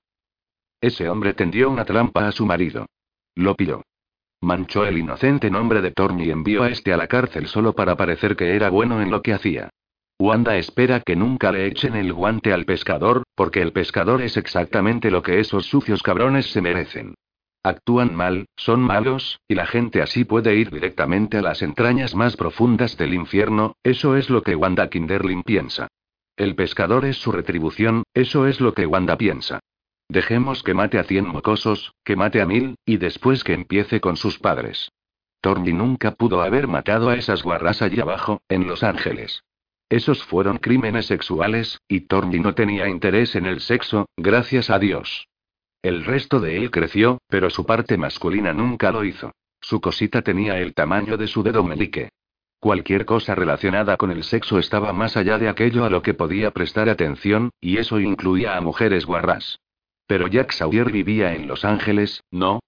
Ese 0.79 1.09
hombre 1.09 1.33
tendió 1.33 1.69
una 1.69 1.83
trampa 1.83 2.27
a 2.27 2.31
su 2.31 2.45
marido. 2.45 2.85
Lo 3.35 3.55
pilló. 3.55 3.81
Manchó 4.41 4.85
el 4.85 4.99
inocente 4.99 5.49
nombre 5.49 5.81
de 5.81 5.91
Thorne 5.91 6.25
y 6.25 6.29
envió 6.29 6.63
a 6.63 6.69
este 6.69 6.93
a 6.93 6.97
la 6.97 7.07
cárcel 7.07 7.47
solo 7.47 7.73
para 7.73 7.95
parecer 7.95 8.35
que 8.35 8.55
era 8.55 8.69
bueno 8.69 9.01
en 9.01 9.09
lo 9.09 9.21
que 9.21 9.33
hacía. 9.33 9.69
Wanda 10.19 10.57
espera 10.57 10.99
que 10.99 11.15
nunca 11.15 11.51
le 11.51 11.65
echen 11.67 11.95
el 11.95 12.13
guante 12.13 12.53
al 12.53 12.65
pescador, 12.65 13.23
porque 13.35 13.61
el 13.61 13.71
pescador 13.71 14.21
es 14.21 14.37
exactamente 14.37 15.11
lo 15.11 15.21
que 15.21 15.39
esos 15.39 15.65
sucios 15.65 16.03
cabrones 16.03 16.51
se 16.51 16.61
merecen. 16.61 17.15
Actúan 17.63 18.15
mal, 18.15 18.45
son 18.55 18.81
malos, 18.81 19.39
y 19.47 19.55
la 19.55 19.65
gente 19.65 20.01
así 20.01 20.23
puede 20.23 20.55
ir 20.55 20.71
directamente 20.71 21.37
a 21.37 21.41
las 21.41 21.61
entrañas 21.61 22.15
más 22.15 22.37
profundas 22.37 22.95
del 22.97 23.13
infierno, 23.13 23.75
eso 23.83 24.15
es 24.15 24.29
lo 24.29 24.41
que 24.41 24.55
Wanda 24.55 24.89
Kinderlin 24.89 25.43
piensa. 25.43 25.87
El 26.35 26.55
pescador 26.55 27.05
es 27.05 27.17
su 27.17 27.31
retribución, 27.31 28.03
eso 28.13 28.47
es 28.47 28.61
lo 28.61 28.73
que 28.73 28.85
Wanda 28.85 29.17
piensa. 29.17 29.59
Dejemos 30.09 30.63
que 30.63 30.73
mate 30.73 30.99
a 30.99 31.03
cien 31.03 31.27
mocosos, 31.27 31.93
que 32.05 32.15
mate 32.15 32.41
a 32.41 32.45
mil, 32.45 32.75
y 32.85 32.97
después 32.97 33.43
que 33.43 33.53
empiece 33.53 33.99
con 33.99 34.15
sus 34.15 34.39
padres. 34.39 34.91
Torny 35.41 35.73
nunca 35.73 36.11
pudo 36.11 36.41
haber 36.41 36.67
matado 36.67 37.09
a 37.09 37.15
esas 37.15 37.43
guarras 37.43 37.81
allí 37.81 37.99
abajo, 37.99 38.41
en 38.47 38.67
Los 38.67 38.83
Ángeles. 38.83 39.43
Esos 39.89 40.23
fueron 40.23 40.57
crímenes 40.57 41.05
sexuales, 41.05 41.79
y 41.87 42.01
Torny 42.01 42.39
no 42.39 42.55
tenía 42.55 42.87
interés 42.87 43.35
en 43.35 43.45
el 43.45 43.59
sexo, 43.61 44.07
gracias 44.17 44.69
a 44.69 44.79
Dios. 44.79 45.27
El 45.81 46.05
resto 46.05 46.39
de 46.39 46.57
él 46.57 46.71
creció, 46.71 47.19
pero 47.27 47.49
su 47.49 47.65
parte 47.65 47.97
masculina 47.97 48.53
nunca 48.53 48.91
lo 48.91 49.03
hizo. 49.03 49.31
Su 49.61 49.81
cosita 49.81 50.21
tenía 50.21 50.59
el 50.59 50.73
tamaño 50.73 51.17
de 51.17 51.27
su 51.27 51.43
dedo 51.43 51.63
melique. 51.63 52.09
Cualquier 52.59 53.05
cosa 53.05 53.35
relacionada 53.35 53.97
con 53.97 54.11
el 54.11 54.23
sexo 54.23 54.57
estaba 54.57 54.91
más 54.91 55.15
allá 55.15 55.37
de 55.37 55.47
aquello 55.47 55.85
a 55.85 55.89
lo 55.89 56.01
que 56.01 56.13
podía 56.13 56.51
prestar 56.51 56.89
atención, 56.89 57.51
y 57.61 57.77
eso 57.77 57.99
incluía 57.99 58.57
a 58.57 58.61
mujeres 58.61 59.05
guarras. 59.05 59.59
Pero 60.07 60.27
Jack 60.27 60.51
Sawyer 60.51 60.91
vivía 60.91 61.35
en 61.35 61.47
Los 61.47 61.65
Ángeles, 61.65 62.23
¿no? 62.31 62.59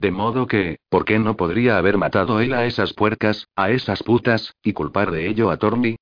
De 0.00 0.10
modo 0.10 0.46
que, 0.46 0.78
¿por 0.88 1.04
qué 1.04 1.18
no 1.18 1.36
podría 1.36 1.76
haber 1.76 1.98
matado 1.98 2.40
él 2.40 2.54
a 2.54 2.66
esas 2.66 2.94
puercas, 2.94 3.48
a 3.56 3.70
esas 3.70 4.02
putas, 4.02 4.54
y 4.62 4.72
culpar 4.72 5.10
de 5.10 5.28
ello 5.28 5.50
a 5.50 5.56
Torny? 5.58 5.96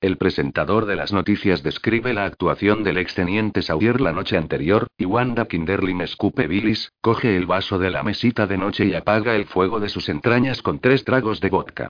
El 0.00 0.16
presentador 0.16 0.86
de 0.86 0.96
las 0.96 1.12
noticias 1.12 1.62
describe 1.62 2.14
la 2.14 2.24
actuación 2.24 2.82
del 2.82 2.96
exteniente 2.96 3.60
Sawyer 3.60 4.00
la 4.00 4.12
noche 4.12 4.38
anterior, 4.38 4.86
y 4.96 5.04
Wanda 5.04 5.44
Kinderly 5.44 5.94
escupe 6.02 6.46
bilis, 6.46 6.90
coge 7.02 7.36
el 7.36 7.44
vaso 7.44 7.78
de 7.78 7.90
la 7.90 8.02
mesita 8.02 8.46
de 8.46 8.56
noche 8.56 8.86
y 8.86 8.94
apaga 8.94 9.36
el 9.36 9.44
fuego 9.44 9.78
de 9.78 9.90
sus 9.90 10.08
entrañas 10.08 10.62
con 10.62 10.78
tres 10.78 11.04
tragos 11.04 11.40
de 11.40 11.50
vodka. 11.50 11.88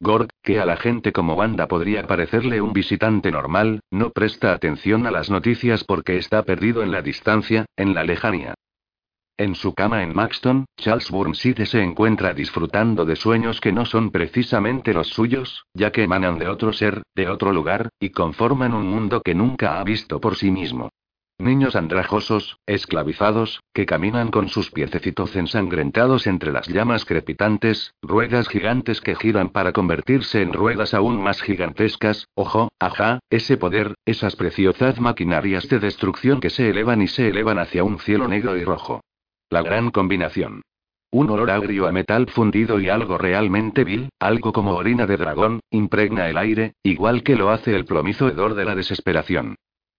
Gord, 0.00 0.28
que 0.42 0.60
a 0.60 0.64
la 0.64 0.76
gente 0.76 1.12
como 1.12 1.34
Wanda 1.34 1.66
podría 1.66 2.06
parecerle 2.06 2.60
un 2.60 2.72
visitante 2.72 3.32
normal, 3.32 3.80
no 3.90 4.10
presta 4.10 4.52
atención 4.52 5.06
a 5.06 5.10
las 5.10 5.28
noticias 5.28 5.84
porque 5.84 6.16
está 6.16 6.44
perdido 6.44 6.82
en 6.82 6.92
la 6.92 7.02
distancia, 7.02 7.66
en 7.76 7.94
la 7.94 8.04
lejanía. 8.04 8.54
En 9.36 9.54
su 9.54 9.72
cama 9.72 10.02
en 10.02 10.14
Maxton, 10.14 10.66
Charles 10.76 11.10
Burnside 11.10 11.66
se 11.66 11.82
encuentra 11.82 12.34
disfrutando 12.34 13.04
de 13.04 13.16
sueños 13.16 13.60
que 13.60 13.72
no 13.72 13.86
son 13.86 14.10
precisamente 14.10 14.92
los 14.92 15.08
suyos, 15.08 15.64
ya 15.74 15.92
que 15.92 16.02
emanan 16.02 16.38
de 16.38 16.48
otro 16.48 16.72
ser, 16.72 17.02
de 17.14 17.28
otro 17.28 17.52
lugar, 17.52 17.88
y 18.00 18.10
conforman 18.10 18.74
un 18.74 18.88
mundo 18.88 19.20
que 19.20 19.34
nunca 19.34 19.78
ha 19.78 19.84
visto 19.84 20.20
por 20.20 20.36
sí 20.36 20.50
mismo. 20.50 20.90
Niños 21.40 21.76
andrajosos, 21.76 22.58
esclavizados, 22.66 23.62
que 23.72 23.86
caminan 23.86 24.32
con 24.32 24.48
sus 24.48 24.72
piececitos 24.72 25.36
ensangrentados 25.36 26.26
entre 26.26 26.50
las 26.50 26.66
llamas 26.66 27.04
crepitantes, 27.04 27.94
ruedas 28.02 28.48
gigantes 28.48 29.00
que 29.00 29.14
giran 29.14 29.50
para 29.50 29.72
convertirse 29.72 30.42
en 30.42 30.52
ruedas 30.52 30.94
aún 30.94 31.22
más 31.22 31.40
gigantescas, 31.40 32.26
ojo, 32.34 32.72
ajá, 32.80 33.20
ese 33.30 33.56
poder, 33.56 33.94
esas 34.04 34.34
preciosas 34.34 35.00
maquinarias 35.00 35.68
de 35.68 35.78
destrucción 35.78 36.40
que 36.40 36.50
se 36.50 36.70
elevan 36.70 37.02
y 37.02 37.06
se 37.06 37.28
elevan 37.28 37.60
hacia 37.60 37.84
un 37.84 38.00
cielo 38.00 38.26
negro 38.26 38.56
y 38.56 38.64
rojo. 38.64 39.04
La 39.48 39.62
gran 39.62 39.92
combinación. 39.92 40.62
Un 41.12 41.30
olor 41.30 41.52
agrio 41.52 41.86
a 41.86 41.92
metal 41.92 42.26
fundido 42.26 42.80
y 42.80 42.88
algo 42.88 43.16
realmente 43.16 43.84
vil, 43.84 44.08
algo 44.18 44.52
como 44.52 44.74
orina 44.74 45.06
de 45.06 45.16
dragón, 45.16 45.60
impregna 45.70 46.28
el 46.28 46.36
aire, 46.36 46.72
igual 46.82 47.22
que 47.22 47.36
lo 47.36 47.50
hace 47.50 47.76
el 47.76 47.84
plomizo 47.84 48.28
hedor 48.28 48.54
de 48.54 48.64
la 48.64 48.74
desesperación. 48.74 49.54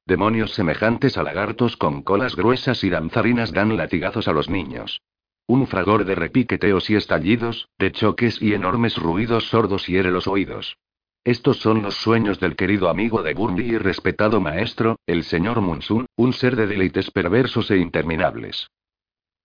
Demonios 0.09 0.55
semejantes 0.55 1.19
a 1.19 1.23
lagartos 1.23 1.77
con 1.77 2.01
colas 2.01 2.35
gruesas 2.35 2.83
y 2.83 2.89
danzarinas 2.89 3.53
dan 3.53 3.77
latigazos 3.77 4.27
a 4.27 4.33
los 4.33 4.49
niños. 4.49 5.03
Un 5.45 5.67
fragor 5.67 6.03
de 6.03 6.15
repiqueteos 6.15 6.89
y 6.89 6.95
estallidos, 6.95 7.69
de 7.77 7.91
choques 7.91 8.41
y 8.41 8.55
enormes 8.55 8.97
ruidos 8.97 9.49
sordos 9.49 9.85
hiere 9.85 10.09
los 10.09 10.25
oídos. 10.25 10.77
Estos 11.23 11.57
son 11.57 11.83
los 11.83 11.93
sueños 11.93 12.39
del 12.39 12.55
querido 12.55 12.89
amigo 12.89 13.21
de 13.21 13.35
Burnley 13.35 13.69
y 13.69 13.77
respetado 13.77 14.41
maestro, 14.41 14.97
el 15.05 15.23
señor 15.25 15.61
Munsun, 15.61 16.07
un 16.15 16.33
ser 16.33 16.55
de 16.55 16.65
deleites 16.65 17.11
perversos 17.11 17.69
e 17.69 17.77
interminables. 17.77 18.71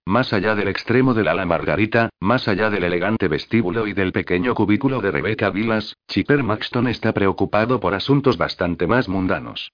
Más 0.07 0.33
allá 0.33 0.55
del 0.55 0.69
extremo 0.69 1.13
del 1.13 1.29
ala 1.29 1.45
margarita, 1.45 2.09
más 2.21 2.49
allá 2.49 2.71
del 2.71 2.85
elegante 2.85 3.29
vestíbulo 3.29 3.87
y 3.87 3.93
del 3.93 4.13
pequeño 4.13 4.55
cubículo 4.55 5.03
de 5.03 5.11
Rebecca 5.11 5.51
Villas, 5.51 5.95
Chipper 6.09 6.43
Maxton 6.43 6.89
está 6.89 7.13
preocupado 7.13 7.81
por 7.81 7.93
asuntos 7.93 8.39
bastante 8.39 8.87
más 8.87 9.11
mundanos. 9.11 9.71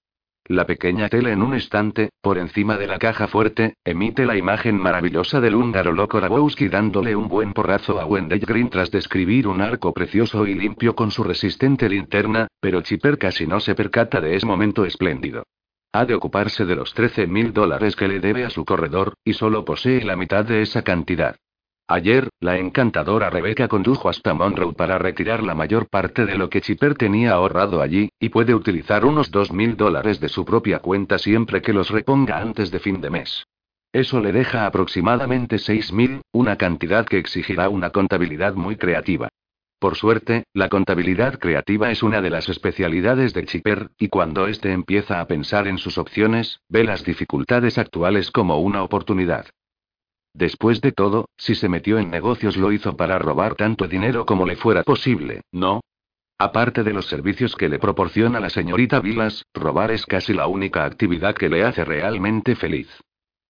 La 0.50 0.66
pequeña 0.66 1.08
tele 1.08 1.30
en 1.30 1.42
un 1.42 1.54
estante, 1.54 2.10
por 2.20 2.36
encima 2.36 2.76
de 2.76 2.88
la 2.88 2.98
caja 2.98 3.28
fuerte, 3.28 3.74
emite 3.84 4.26
la 4.26 4.36
imagen 4.36 4.76
maravillosa 4.76 5.40
del 5.40 5.54
húngaro 5.54 5.92
loco 5.92 6.18
Rabowski 6.18 6.66
dándole 6.66 7.14
un 7.14 7.28
buen 7.28 7.52
porrazo 7.52 8.00
a 8.00 8.04
Wendell 8.04 8.40
Green 8.40 8.68
tras 8.68 8.90
describir 8.90 9.46
un 9.46 9.60
arco 9.60 9.92
precioso 9.92 10.44
y 10.48 10.54
limpio 10.54 10.96
con 10.96 11.12
su 11.12 11.22
resistente 11.22 11.88
linterna, 11.88 12.48
pero 12.58 12.82
Chipper 12.82 13.16
casi 13.16 13.46
no 13.46 13.60
se 13.60 13.76
percata 13.76 14.20
de 14.20 14.34
ese 14.34 14.44
momento 14.44 14.84
espléndido. 14.84 15.44
Ha 15.92 16.04
de 16.04 16.16
ocuparse 16.16 16.64
de 16.64 16.74
los 16.74 16.94
13 16.94 17.28
mil 17.28 17.52
dólares 17.52 17.94
que 17.94 18.08
le 18.08 18.18
debe 18.18 18.44
a 18.44 18.50
su 18.50 18.64
corredor, 18.64 19.14
y 19.22 19.34
solo 19.34 19.64
posee 19.64 20.02
la 20.02 20.16
mitad 20.16 20.44
de 20.44 20.62
esa 20.62 20.82
cantidad. 20.82 21.36
Ayer, 21.92 22.28
la 22.38 22.56
encantadora 22.56 23.30
Rebeca 23.30 23.66
condujo 23.66 24.08
hasta 24.08 24.32
Monroe 24.32 24.74
para 24.74 24.96
retirar 24.96 25.42
la 25.42 25.56
mayor 25.56 25.88
parte 25.88 26.24
de 26.24 26.38
lo 26.38 26.48
que 26.48 26.60
Chipper 26.60 26.94
tenía 26.94 27.32
ahorrado 27.32 27.82
allí, 27.82 28.10
y 28.20 28.28
puede 28.28 28.54
utilizar 28.54 29.04
unos 29.04 29.32
dos 29.32 29.50
mil 29.50 29.76
dólares 29.76 30.20
de 30.20 30.28
su 30.28 30.44
propia 30.44 30.78
cuenta 30.78 31.18
siempre 31.18 31.60
que 31.60 31.72
los 31.72 31.90
reponga 31.90 32.38
antes 32.38 32.70
de 32.70 32.78
fin 32.78 33.00
de 33.00 33.10
mes. 33.10 33.44
Eso 33.92 34.20
le 34.20 34.30
deja 34.30 34.66
aproximadamente 34.66 35.58
seis 35.58 35.92
mil, 35.92 36.20
una 36.30 36.54
cantidad 36.54 37.04
que 37.04 37.18
exigirá 37.18 37.68
una 37.68 37.90
contabilidad 37.90 38.54
muy 38.54 38.76
creativa. 38.76 39.28
Por 39.80 39.96
suerte, 39.96 40.44
la 40.54 40.68
contabilidad 40.68 41.40
creativa 41.40 41.90
es 41.90 42.04
una 42.04 42.22
de 42.22 42.30
las 42.30 42.48
especialidades 42.48 43.34
de 43.34 43.46
Chipper, 43.46 43.90
y 43.98 44.06
cuando 44.06 44.46
éste 44.46 44.70
empieza 44.70 45.20
a 45.20 45.26
pensar 45.26 45.66
en 45.66 45.78
sus 45.78 45.98
opciones, 45.98 46.60
ve 46.68 46.84
las 46.84 47.02
dificultades 47.04 47.78
actuales 47.78 48.30
como 48.30 48.60
una 48.60 48.84
oportunidad. 48.84 49.46
Después 50.32 50.80
de 50.80 50.92
todo, 50.92 51.28
si 51.36 51.54
se 51.54 51.68
metió 51.68 51.98
en 51.98 52.10
negocios 52.10 52.56
lo 52.56 52.72
hizo 52.72 52.96
para 52.96 53.18
robar 53.18 53.56
tanto 53.56 53.88
dinero 53.88 54.24
como 54.26 54.46
le 54.46 54.56
fuera 54.56 54.82
posible, 54.82 55.42
¿no? 55.52 55.80
Aparte 56.38 56.84
de 56.84 56.92
los 56.92 57.06
servicios 57.06 57.54
que 57.54 57.68
le 57.68 57.78
proporciona 57.78 58.40
la 58.40 58.48
señorita 58.48 59.00
Vilas, 59.00 59.44
robar 59.52 59.90
es 59.90 60.06
casi 60.06 60.32
la 60.32 60.46
única 60.46 60.84
actividad 60.84 61.34
que 61.34 61.50
le 61.50 61.64
hace 61.64 61.84
realmente 61.84 62.56
feliz. 62.56 62.88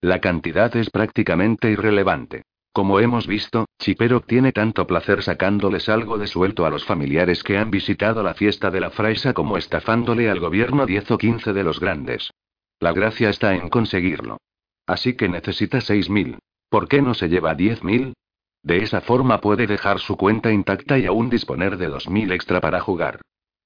La 0.00 0.20
cantidad 0.20 0.74
es 0.74 0.90
prácticamente 0.90 1.70
irrelevante. 1.70 2.42
Como 2.72 2.98
hemos 3.00 3.26
visto, 3.26 3.66
Chipper 3.78 4.14
obtiene 4.14 4.52
tanto 4.52 4.86
placer 4.86 5.22
sacándoles 5.22 5.88
algo 5.88 6.18
de 6.18 6.26
suelto 6.26 6.66
a 6.66 6.70
los 6.70 6.84
familiares 6.84 7.42
que 7.42 7.58
han 7.58 7.70
visitado 7.70 8.22
la 8.22 8.34
fiesta 8.34 8.70
de 8.70 8.80
la 8.80 8.90
Fraisa 8.90 9.34
como 9.34 9.56
estafándole 9.56 10.30
al 10.30 10.40
gobierno 10.40 10.86
10 10.86 11.10
o 11.10 11.18
15 11.18 11.52
de 11.52 11.64
los 11.64 11.80
grandes. 11.80 12.30
La 12.78 12.92
gracia 12.92 13.28
está 13.28 13.54
en 13.54 13.68
conseguirlo. 13.68 14.38
Así 14.86 15.14
que 15.14 15.28
necesita 15.28 15.78
6.000. 15.78 16.38
¿Por 16.70 16.86
qué 16.86 17.02
no 17.02 17.14
se 17.14 17.28
lleva 17.28 17.56
10.000? 17.56 18.14
De 18.62 18.78
esa 18.78 19.00
forma 19.00 19.40
puede 19.40 19.66
dejar 19.66 19.98
su 19.98 20.16
cuenta 20.16 20.52
intacta 20.52 20.98
y 20.98 21.06
aún 21.06 21.28
disponer 21.28 21.76
de 21.76 21.90
2.000 21.90 22.32
extra 22.32 22.60
para 22.60 22.78
jugar. 22.80 23.20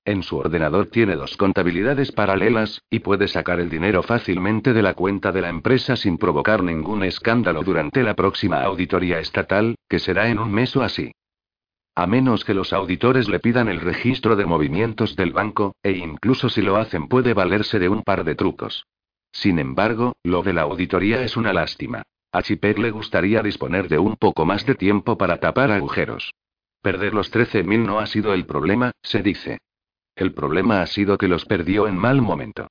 En 0.07 0.23
su 0.23 0.39
ordenador 0.39 0.87
tiene 0.87 1.15
dos 1.15 1.37
contabilidades 1.37 2.13
paralelas, 2.13 2.81
y 2.89 3.01
puede 3.01 3.29
sacar 3.29 3.61
el 3.61 3.69
dinero 3.69 4.03
fácilmente 4.03 4.73
de 4.73 4.81
la 4.81 4.95
cuenta 4.95 5.33
de 5.33 5.43
la 5.43 5.51
empresa 5.51 5.97
sin 5.97 6.17
provocar 6.17 6.63
ningún 6.63 7.05
escándalo 7.05 7.63
durante 7.63 8.03
la 8.03 8.15
próxima 8.15 8.63
auditoría 8.63 9.19
estatal, 9.19 9.77
que 9.87 9.99
será 9.99 10.29
en 10.29 10.39
un 10.39 10.51
mes 10.51 10.75
o 10.75 10.83
así. 10.83 11.13
A 11.95 12.07
menos 12.07 12.45
que 12.45 12.55
los 12.55 12.73
auditores 12.73 13.29
le 13.29 13.39
pidan 13.39 13.69
el 13.69 13.81
registro 13.81 14.35
de 14.35 14.47
movimientos 14.47 15.15
del 15.15 15.33
banco, 15.33 15.75
e 15.83 15.93
incluso 15.93 16.49
si 16.49 16.63
lo 16.63 16.77
hacen 16.77 17.09
puede 17.09 17.35
valerse 17.35 17.79
de 17.79 17.91
un 17.91 18.03
par 18.03 18.25
de 18.25 18.35
trucos. 18.35 18.87
Sin 19.31 19.59
embargo, 19.59 20.15
lo 20.23 20.43
de 20.43 20.55
la 20.55 20.63
auditoría 20.63 21.23
es 21.23 21.37
una 21.37 21.53
lástima. 21.53 22.03
A 22.35 22.43
Chipper 22.43 22.81
le 22.81 22.91
gustaría 22.91 23.45
disponer 23.45 23.87
de 23.87 24.01
un 24.01 24.17
poco 24.17 24.45
más 24.45 24.67
de 24.67 24.75
tiempo 24.75 25.17
para 25.17 25.39
tapar 25.39 25.71
agujeros. 25.71 26.35
Perder 26.83 27.15
los 27.15 27.33
13.000 27.33 27.87
no 27.87 28.01
ha 28.01 28.07
sido 28.07 28.35
el 28.35 28.45
problema, 28.45 28.91
se 29.05 29.23
dice. 29.23 29.59
El 30.17 30.35
problema 30.35 30.83
ha 30.83 30.87
sido 30.89 31.17
que 31.17 31.29
los 31.29 31.45
perdió 31.45 31.87
en 31.87 31.97
mal 31.97 32.21
momento. 32.23 32.67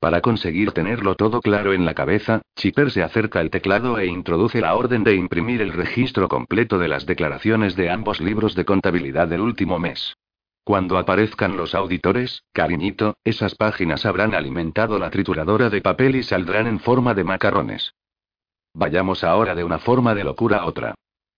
Para 0.00 0.20
conseguir 0.20 0.72
tenerlo 0.72 1.14
todo 1.14 1.40
claro 1.40 1.72
en 1.72 1.84
la 1.84 1.94
cabeza, 1.94 2.42
Chipper 2.56 2.90
se 2.90 3.04
acerca 3.04 3.38
al 3.38 3.50
teclado 3.50 4.00
e 4.00 4.06
introduce 4.06 4.60
la 4.60 4.74
orden 4.74 5.04
de 5.04 5.14
imprimir 5.14 5.62
el 5.62 5.72
registro 5.72 6.28
completo 6.28 6.80
de 6.80 6.88
las 6.88 7.06
declaraciones 7.06 7.76
de 7.76 7.88
ambos 7.88 8.20
libros 8.20 8.56
de 8.56 8.64
contabilidad 8.64 9.28
del 9.28 9.42
último 9.42 9.78
mes. 9.78 10.16
Cuando 10.64 10.98
aparezcan 10.98 11.56
los 11.56 11.76
auditores, 11.76 12.42
cariñito, 12.52 13.14
esas 13.22 13.54
páginas 13.54 14.04
habrán 14.06 14.34
alimentado 14.34 14.98
la 14.98 15.10
trituradora 15.10 15.70
de 15.70 15.82
papel 15.82 16.16
y 16.16 16.24
saldrán 16.24 16.66
en 16.66 16.80
forma 16.80 17.14
de 17.14 17.22
macarrones. 17.22 17.94
Vayamos 18.74 19.22
ahora 19.22 19.54
de 19.54 19.64
una 19.64 19.78
forma 19.78 20.14
de 20.14 20.24
locura 20.24 20.58
a 20.58 20.66
otra. 20.66 20.94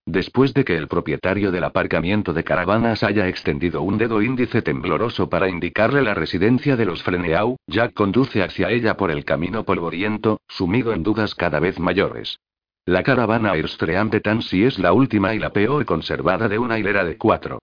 Después 0.06 0.52
de 0.52 0.64
que 0.64 0.76
el 0.76 0.86
propietario 0.86 1.50
del 1.50 1.64
aparcamiento 1.64 2.34
de 2.34 2.44
caravanas 2.44 3.02
haya 3.02 3.26
extendido 3.26 3.80
un 3.82 3.96
dedo 3.96 4.20
índice 4.20 4.60
tembloroso 4.60 5.30
para 5.30 5.48
indicarle 5.48 6.02
la 6.02 6.12
residencia 6.12 6.76
de 6.76 6.84
los 6.84 7.02
Freneau, 7.02 7.56
Jack 7.66 7.94
conduce 7.94 8.42
hacia 8.42 8.70
ella 8.70 8.96
por 8.96 9.10
el 9.10 9.24
camino 9.24 9.64
polvoriento, 9.64 10.40
sumido 10.46 10.92
en 10.92 11.02
dudas 11.02 11.34
cada 11.34 11.58
vez 11.58 11.80
mayores. 11.80 12.38
La 12.84 13.02
caravana 13.02 13.52
Airstream 13.52 14.10
de 14.10 14.20
Tansy 14.20 14.64
es 14.64 14.78
la 14.78 14.92
última 14.92 15.34
y 15.34 15.38
la 15.38 15.54
peor 15.54 15.86
conservada 15.86 16.48
de 16.48 16.58
una 16.58 16.78
hilera 16.78 17.02
de 17.02 17.16
cuatro. 17.16 17.60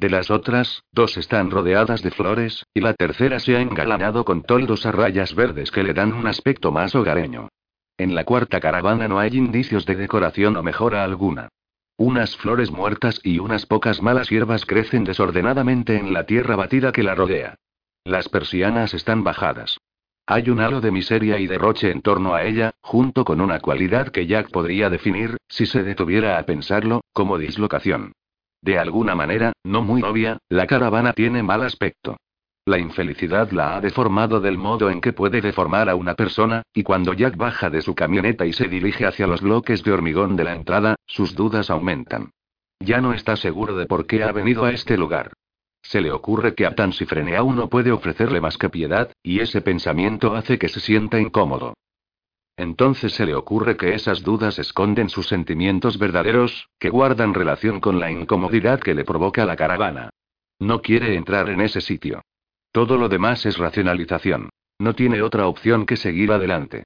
De 0.00 0.10
las 0.10 0.32
otras, 0.32 0.82
dos 0.90 1.16
están 1.16 1.52
rodeadas 1.52 2.02
de 2.02 2.10
flores, 2.10 2.66
y 2.74 2.80
la 2.80 2.92
tercera 2.94 3.38
se 3.38 3.56
ha 3.56 3.60
engalanado 3.60 4.24
con 4.24 4.42
toldos 4.42 4.84
a 4.84 4.90
rayas 4.90 5.36
verdes 5.36 5.70
que 5.70 5.84
le 5.84 5.94
dan 5.94 6.12
un 6.12 6.26
aspecto 6.26 6.72
más 6.72 6.96
hogareño. 6.96 7.48
En 7.96 8.14
la 8.14 8.24
cuarta 8.24 8.60
caravana 8.60 9.06
no 9.06 9.18
hay 9.18 9.36
indicios 9.36 9.86
de 9.86 9.94
decoración 9.94 10.56
o 10.56 10.62
mejora 10.62 11.04
alguna. 11.04 11.48
Unas 11.96 12.36
flores 12.36 12.72
muertas 12.72 13.20
y 13.22 13.38
unas 13.38 13.66
pocas 13.66 14.02
malas 14.02 14.28
hierbas 14.28 14.66
crecen 14.66 15.04
desordenadamente 15.04 15.96
en 15.96 16.12
la 16.12 16.26
tierra 16.26 16.56
batida 16.56 16.90
que 16.90 17.04
la 17.04 17.14
rodea. 17.14 17.54
Las 18.04 18.28
persianas 18.28 18.94
están 18.94 19.22
bajadas. 19.22 19.78
Hay 20.26 20.50
un 20.50 20.58
halo 20.60 20.80
de 20.80 20.90
miseria 20.90 21.38
y 21.38 21.46
derroche 21.46 21.90
en 21.90 22.02
torno 22.02 22.34
a 22.34 22.44
ella, 22.44 22.72
junto 22.80 23.24
con 23.24 23.40
una 23.40 23.60
cualidad 23.60 24.08
que 24.08 24.26
Jack 24.26 24.50
podría 24.50 24.90
definir, 24.90 25.36
si 25.48 25.66
se 25.66 25.82
detuviera 25.82 26.38
a 26.38 26.42
pensarlo, 26.44 27.02
como 27.12 27.38
dislocación. 27.38 28.12
De 28.60 28.78
alguna 28.78 29.14
manera, 29.14 29.52
no 29.62 29.82
muy 29.82 30.02
obvia, 30.02 30.38
la 30.48 30.66
caravana 30.66 31.12
tiene 31.12 31.42
mal 31.42 31.62
aspecto. 31.62 32.16
La 32.66 32.78
infelicidad 32.78 33.50
la 33.50 33.76
ha 33.76 33.80
deformado 33.82 34.40
del 34.40 34.56
modo 34.56 34.88
en 34.88 35.02
que 35.02 35.12
puede 35.12 35.42
deformar 35.42 35.90
a 35.90 35.96
una 35.96 36.14
persona, 36.14 36.62
y 36.72 36.82
cuando 36.82 37.12
Jack 37.12 37.36
baja 37.36 37.68
de 37.68 37.82
su 37.82 37.94
camioneta 37.94 38.46
y 38.46 38.54
se 38.54 38.68
dirige 38.68 39.04
hacia 39.04 39.26
los 39.26 39.42
bloques 39.42 39.84
de 39.84 39.92
hormigón 39.92 40.34
de 40.34 40.44
la 40.44 40.54
entrada, 40.54 40.96
sus 41.06 41.34
dudas 41.34 41.68
aumentan. 41.68 42.30
Ya 42.80 43.02
no 43.02 43.12
está 43.12 43.36
seguro 43.36 43.76
de 43.76 43.84
por 43.84 44.06
qué 44.06 44.24
ha 44.24 44.32
venido 44.32 44.64
a 44.64 44.72
este 44.72 44.96
lugar. 44.96 45.34
Se 45.82 46.00
le 46.00 46.10
ocurre 46.10 46.54
que 46.54 46.64
a 46.64 46.74
Tansifrenea 46.74 47.42
no 47.42 47.68
puede 47.68 47.92
ofrecerle 47.92 48.40
más 48.40 48.56
que 48.56 48.70
piedad, 48.70 49.12
y 49.22 49.40
ese 49.40 49.60
pensamiento 49.60 50.34
hace 50.34 50.58
que 50.58 50.70
se 50.70 50.80
sienta 50.80 51.20
incómodo. 51.20 51.74
Entonces 52.56 53.12
se 53.12 53.26
le 53.26 53.34
ocurre 53.34 53.76
que 53.76 53.92
esas 53.92 54.22
dudas 54.22 54.58
esconden 54.58 55.10
sus 55.10 55.28
sentimientos 55.28 55.98
verdaderos, 55.98 56.70
que 56.78 56.88
guardan 56.88 57.34
relación 57.34 57.80
con 57.80 58.00
la 58.00 58.10
incomodidad 58.10 58.80
que 58.80 58.94
le 58.94 59.04
provoca 59.04 59.44
la 59.44 59.56
caravana. 59.56 60.08
No 60.58 60.80
quiere 60.80 61.14
entrar 61.14 61.50
en 61.50 61.60
ese 61.60 61.82
sitio. 61.82 62.22
Todo 62.74 62.98
lo 62.98 63.08
demás 63.08 63.46
es 63.46 63.56
racionalización. 63.56 64.50
No 64.80 64.94
tiene 64.94 65.22
otra 65.22 65.46
opción 65.46 65.86
que 65.86 65.96
seguir 65.96 66.32
adelante. 66.32 66.82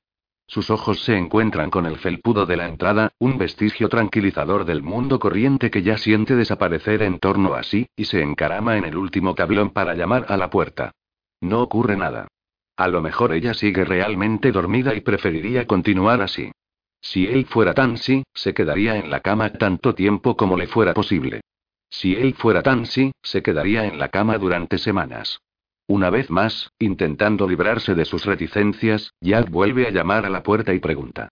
Sus 0.47 0.69
ojos 0.69 1.03
se 1.03 1.17
encuentran 1.17 1.71
con 1.71 1.87
el 1.87 1.97
felpudo 1.97 2.45
de 2.45 2.59
la 2.59 2.69
entrada, 2.69 3.13
un 3.19 3.39
vestigio 3.39 3.89
tranquilizador 3.89 4.67
del 4.67 4.83
mundo 4.83 5.19
corriente 5.19 5.71
que 5.71 5.83
ya 5.83 5.97
siente 5.97 6.37
desaparecer 6.37 7.01
en 7.03 7.19
torno 7.19 7.55
a 7.55 7.63
sí, 7.63 7.89
y 7.97 8.05
se 8.05 8.21
encarama 8.21 8.77
en 8.77 8.85
el 8.85 8.99
último 8.99 9.35
tablón 9.35 9.71
para 9.71 9.95
llamar 9.95 10.27
a 10.29 10.37
la 10.37 10.51
puerta. 10.51 10.93
No 11.41 11.63
ocurre 11.63 11.97
nada. 11.97 12.29
A 12.77 12.89
lo 12.89 13.01
mejor 13.01 13.33
ella 13.33 13.55
sigue 13.55 13.87
realmente 13.87 14.53
dormida 14.53 14.95
y 14.95 15.01
preferiría 15.01 15.67
continuar 15.67 16.21
así. 16.21 16.53
Si 17.01 17.27
él 17.27 17.47
fuera 17.47 17.73
Tansy, 17.73 18.25
se 18.35 18.53
quedaría 18.53 18.99
en 18.99 19.09
la 19.09 19.21
cama 19.21 19.55
tanto 19.55 19.95
tiempo 19.95 20.37
como 20.37 20.59
le 20.59 20.67
fuera 20.67 20.93
posible. 20.93 21.41
Si 21.89 22.15
él 22.15 22.35
fuera 22.35 22.63
Tansy, 22.63 23.13
se 23.23 23.43
quedaría 23.43 23.87
en 23.87 23.99
la 23.99 24.11
cama 24.11 24.37
durante 24.37 24.77
semanas. 24.77 25.41
Una 25.89 26.11
vez 26.11 26.29
más, 26.29 26.71
intentando 26.79 27.49
librarse 27.49 27.95
de 27.95 28.05
sus 28.05 28.27
reticencias, 28.27 29.15
Jack 29.23 29.49
vuelve 29.49 29.87
a 29.87 29.91
llamar 29.91 30.27
a 30.27 30.29
la 30.29 30.43
puerta 30.43 30.75
y 30.75 30.81
pregunta. 30.81 31.31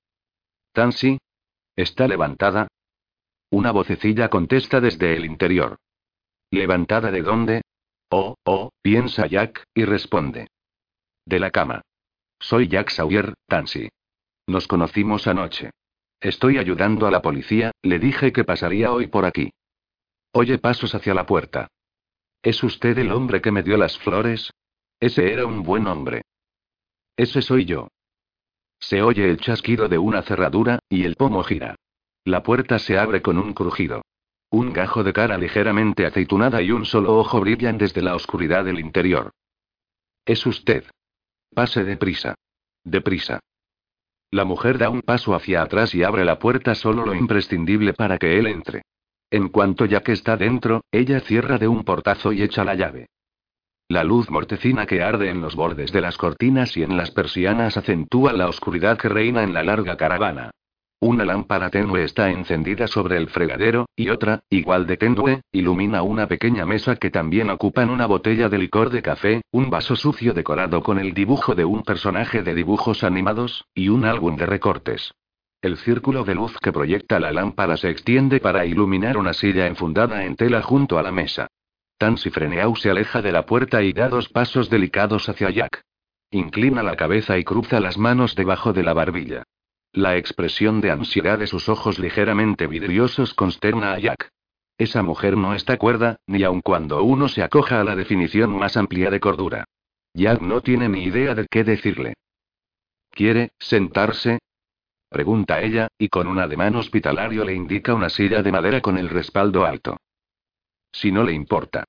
¿Tansy? 0.72 1.18
¿Está 1.76 2.08
levantada? 2.08 2.66
Una 3.50 3.70
vocecilla 3.70 4.30
contesta 4.30 4.80
desde 4.80 5.14
el 5.14 5.26
interior. 5.26 5.76
¿Levantada 6.50 7.10
de 7.10 7.22
dónde? 7.22 7.62
Oh, 8.10 8.34
oh, 8.44 8.70
piensa 8.80 9.26
Jack, 9.26 9.62
y 9.74 9.84
responde. 9.84 10.48
De 11.26 11.38
la 11.38 11.50
cama. 11.50 11.82
Soy 12.40 12.68
Jack 12.68 12.88
Sawyer, 12.88 13.34
Tansy. 13.46 13.90
Nos 14.46 14.66
conocimos 14.66 15.26
anoche. 15.26 15.70
Estoy 16.18 16.56
ayudando 16.56 17.06
a 17.06 17.10
la 17.10 17.20
policía, 17.20 17.72
le 17.82 17.98
dije 17.98 18.32
que 18.32 18.44
pasaría 18.44 18.90
hoy 18.90 19.06
por 19.08 19.26
aquí. 19.26 19.50
Oye 20.32 20.58
pasos 20.58 20.94
hacia 20.94 21.12
la 21.12 21.26
puerta. 21.26 21.68
¿Es 22.46 22.62
usted 22.62 22.96
el 22.98 23.10
hombre 23.10 23.40
que 23.40 23.50
me 23.50 23.64
dio 23.64 23.76
las 23.76 23.98
flores? 23.98 24.52
Ese 25.00 25.32
era 25.32 25.46
un 25.46 25.64
buen 25.64 25.88
hombre. 25.88 26.22
Ese 27.16 27.42
soy 27.42 27.64
yo. 27.64 27.88
Se 28.78 29.02
oye 29.02 29.28
el 29.28 29.40
chasquido 29.40 29.88
de 29.88 29.98
una 29.98 30.22
cerradura, 30.22 30.78
y 30.88 31.02
el 31.02 31.16
pomo 31.16 31.42
gira. 31.42 31.74
La 32.24 32.44
puerta 32.44 32.78
se 32.78 32.98
abre 32.98 33.20
con 33.20 33.38
un 33.38 33.52
crujido. 33.52 34.02
Un 34.48 34.72
gajo 34.72 35.02
de 35.02 35.12
cara 35.12 35.36
ligeramente 35.38 36.06
aceitunada 36.06 36.62
y 36.62 36.70
un 36.70 36.84
solo 36.84 37.16
ojo 37.16 37.40
brillan 37.40 37.78
desde 37.78 38.00
la 38.00 38.14
oscuridad 38.14 38.64
del 38.64 38.78
interior. 38.78 39.32
Es 40.24 40.46
usted. 40.46 40.84
Pase 41.52 41.82
deprisa. 41.82 42.36
Deprisa. 42.84 43.40
La 44.30 44.44
mujer 44.44 44.78
da 44.78 44.88
un 44.88 45.02
paso 45.02 45.34
hacia 45.34 45.62
atrás 45.62 45.96
y 45.96 46.04
abre 46.04 46.24
la 46.24 46.38
puerta 46.38 46.76
solo 46.76 47.04
lo 47.04 47.12
imprescindible 47.16 47.92
para 47.92 48.18
que 48.18 48.38
él 48.38 48.46
entre. 48.46 48.82
En 49.30 49.48
cuanto 49.48 49.84
ya 49.86 50.00
que 50.02 50.12
está 50.12 50.36
dentro, 50.36 50.82
ella 50.92 51.20
cierra 51.20 51.58
de 51.58 51.68
un 51.68 51.82
portazo 51.82 52.32
y 52.32 52.42
echa 52.42 52.64
la 52.64 52.74
llave. 52.74 53.08
La 53.88 54.04
luz 54.04 54.30
mortecina 54.30 54.86
que 54.86 55.02
arde 55.02 55.30
en 55.30 55.40
los 55.40 55.54
bordes 55.54 55.92
de 55.92 56.00
las 56.00 56.16
cortinas 56.16 56.76
y 56.76 56.82
en 56.82 56.96
las 56.96 57.10
persianas 57.10 57.76
acentúa 57.76 58.32
la 58.32 58.48
oscuridad 58.48 58.98
que 58.98 59.08
reina 59.08 59.42
en 59.42 59.54
la 59.54 59.62
larga 59.62 59.96
caravana. 59.96 60.50
Una 60.98 61.24
lámpara 61.24 61.70
tenue 61.70 62.04
está 62.04 62.30
encendida 62.30 62.88
sobre 62.88 63.16
el 63.16 63.28
fregadero, 63.28 63.86
y 63.94 64.08
otra, 64.08 64.40
igual 64.48 64.86
de 64.86 64.96
tenue, 64.96 65.42
ilumina 65.52 66.02
una 66.02 66.26
pequeña 66.26 66.64
mesa 66.64 66.96
que 66.96 67.10
también 67.10 67.50
ocupan 67.50 67.90
una 67.90 68.06
botella 68.06 68.48
de 68.48 68.58
licor 68.58 68.90
de 68.90 69.02
café, 69.02 69.42
un 69.52 69.68
vaso 69.70 69.94
sucio 69.94 70.32
decorado 70.32 70.82
con 70.82 70.98
el 70.98 71.12
dibujo 71.12 71.54
de 71.54 71.64
un 71.64 71.82
personaje 71.82 72.42
de 72.42 72.54
dibujos 72.54 73.04
animados, 73.04 73.66
y 73.74 73.88
un 73.88 74.04
álbum 74.04 74.36
de 74.36 74.46
recortes. 74.46 75.12
El 75.66 75.78
círculo 75.78 76.22
de 76.22 76.36
luz 76.36 76.56
que 76.62 76.70
proyecta 76.70 77.18
la 77.18 77.32
lámpara 77.32 77.76
se 77.76 77.90
extiende 77.90 78.38
para 78.38 78.66
iluminar 78.66 79.16
una 79.16 79.32
silla 79.32 79.66
enfundada 79.66 80.24
en 80.24 80.36
tela 80.36 80.62
junto 80.62 80.96
a 80.96 81.02
la 81.02 81.10
mesa. 81.10 81.48
Tansy 81.98 82.30
Freneau 82.30 82.76
se 82.76 82.88
aleja 82.88 83.20
de 83.20 83.32
la 83.32 83.46
puerta 83.46 83.82
y 83.82 83.92
da 83.92 84.08
dos 84.08 84.28
pasos 84.28 84.70
delicados 84.70 85.28
hacia 85.28 85.50
Jack. 85.50 85.82
Inclina 86.30 86.84
la 86.84 86.94
cabeza 86.94 87.36
y 87.36 87.42
cruza 87.42 87.80
las 87.80 87.98
manos 87.98 88.36
debajo 88.36 88.72
de 88.72 88.84
la 88.84 88.92
barbilla. 88.94 89.42
La 89.90 90.16
expresión 90.16 90.80
de 90.80 90.92
ansiedad 90.92 91.36
de 91.36 91.48
sus 91.48 91.68
ojos 91.68 91.98
ligeramente 91.98 92.68
vidriosos 92.68 93.34
consterna 93.34 93.92
a 93.94 93.98
Jack. 93.98 94.28
Esa 94.78 95.02
mujer 95.02 95.36
no 95.36 95.52
está 95.52 95.78
cuerda, 95.78 96.20
ni 96.28 96.44
aun 96.44 96.60
cuando 96.60 97.02
uno 97.02 97.26
se 97.26 97.42
acoja 97.42 97.80
a 97.80 97.84
la 97.84 97.96
definición 97.96 98.56
más 98.56 98.76
amplia 98.76 99.10
de 99.10 99.18
cordura. 99.18 99.64
Jack 100.14 100.42
no 100.42 100.60
tiene 100.60 100.88
ni 100.88 101.02
idea 101.02 101.34
de 101.34 101.44
qué 101.50 101.64
decirle. 101.64 102.14
¿Quiere 103.10 103.50
sentarse? 103.58 104.38
Pregunta 105.16 105.62
ella, 105.62 105.88
y 105.96 106.10
con 106.10 106.26
un 106.26 106.38
ademán 106.38 106.76
hospitalario 106.76 107.42
le 107.42 107.54
indica 107.54 107.94
una 107.94 108.10
silla 108.10 108.42
de 108.42 108.52
madera 108.52 108.82
con 108.82 108.98
el 108.98 109.08
respaldo 109.08 109.64
alto. 109.64 109.96
Si 110.92 111.10
no 111.10 111.24
le 111.24 111.32
importa. 111.32 111.84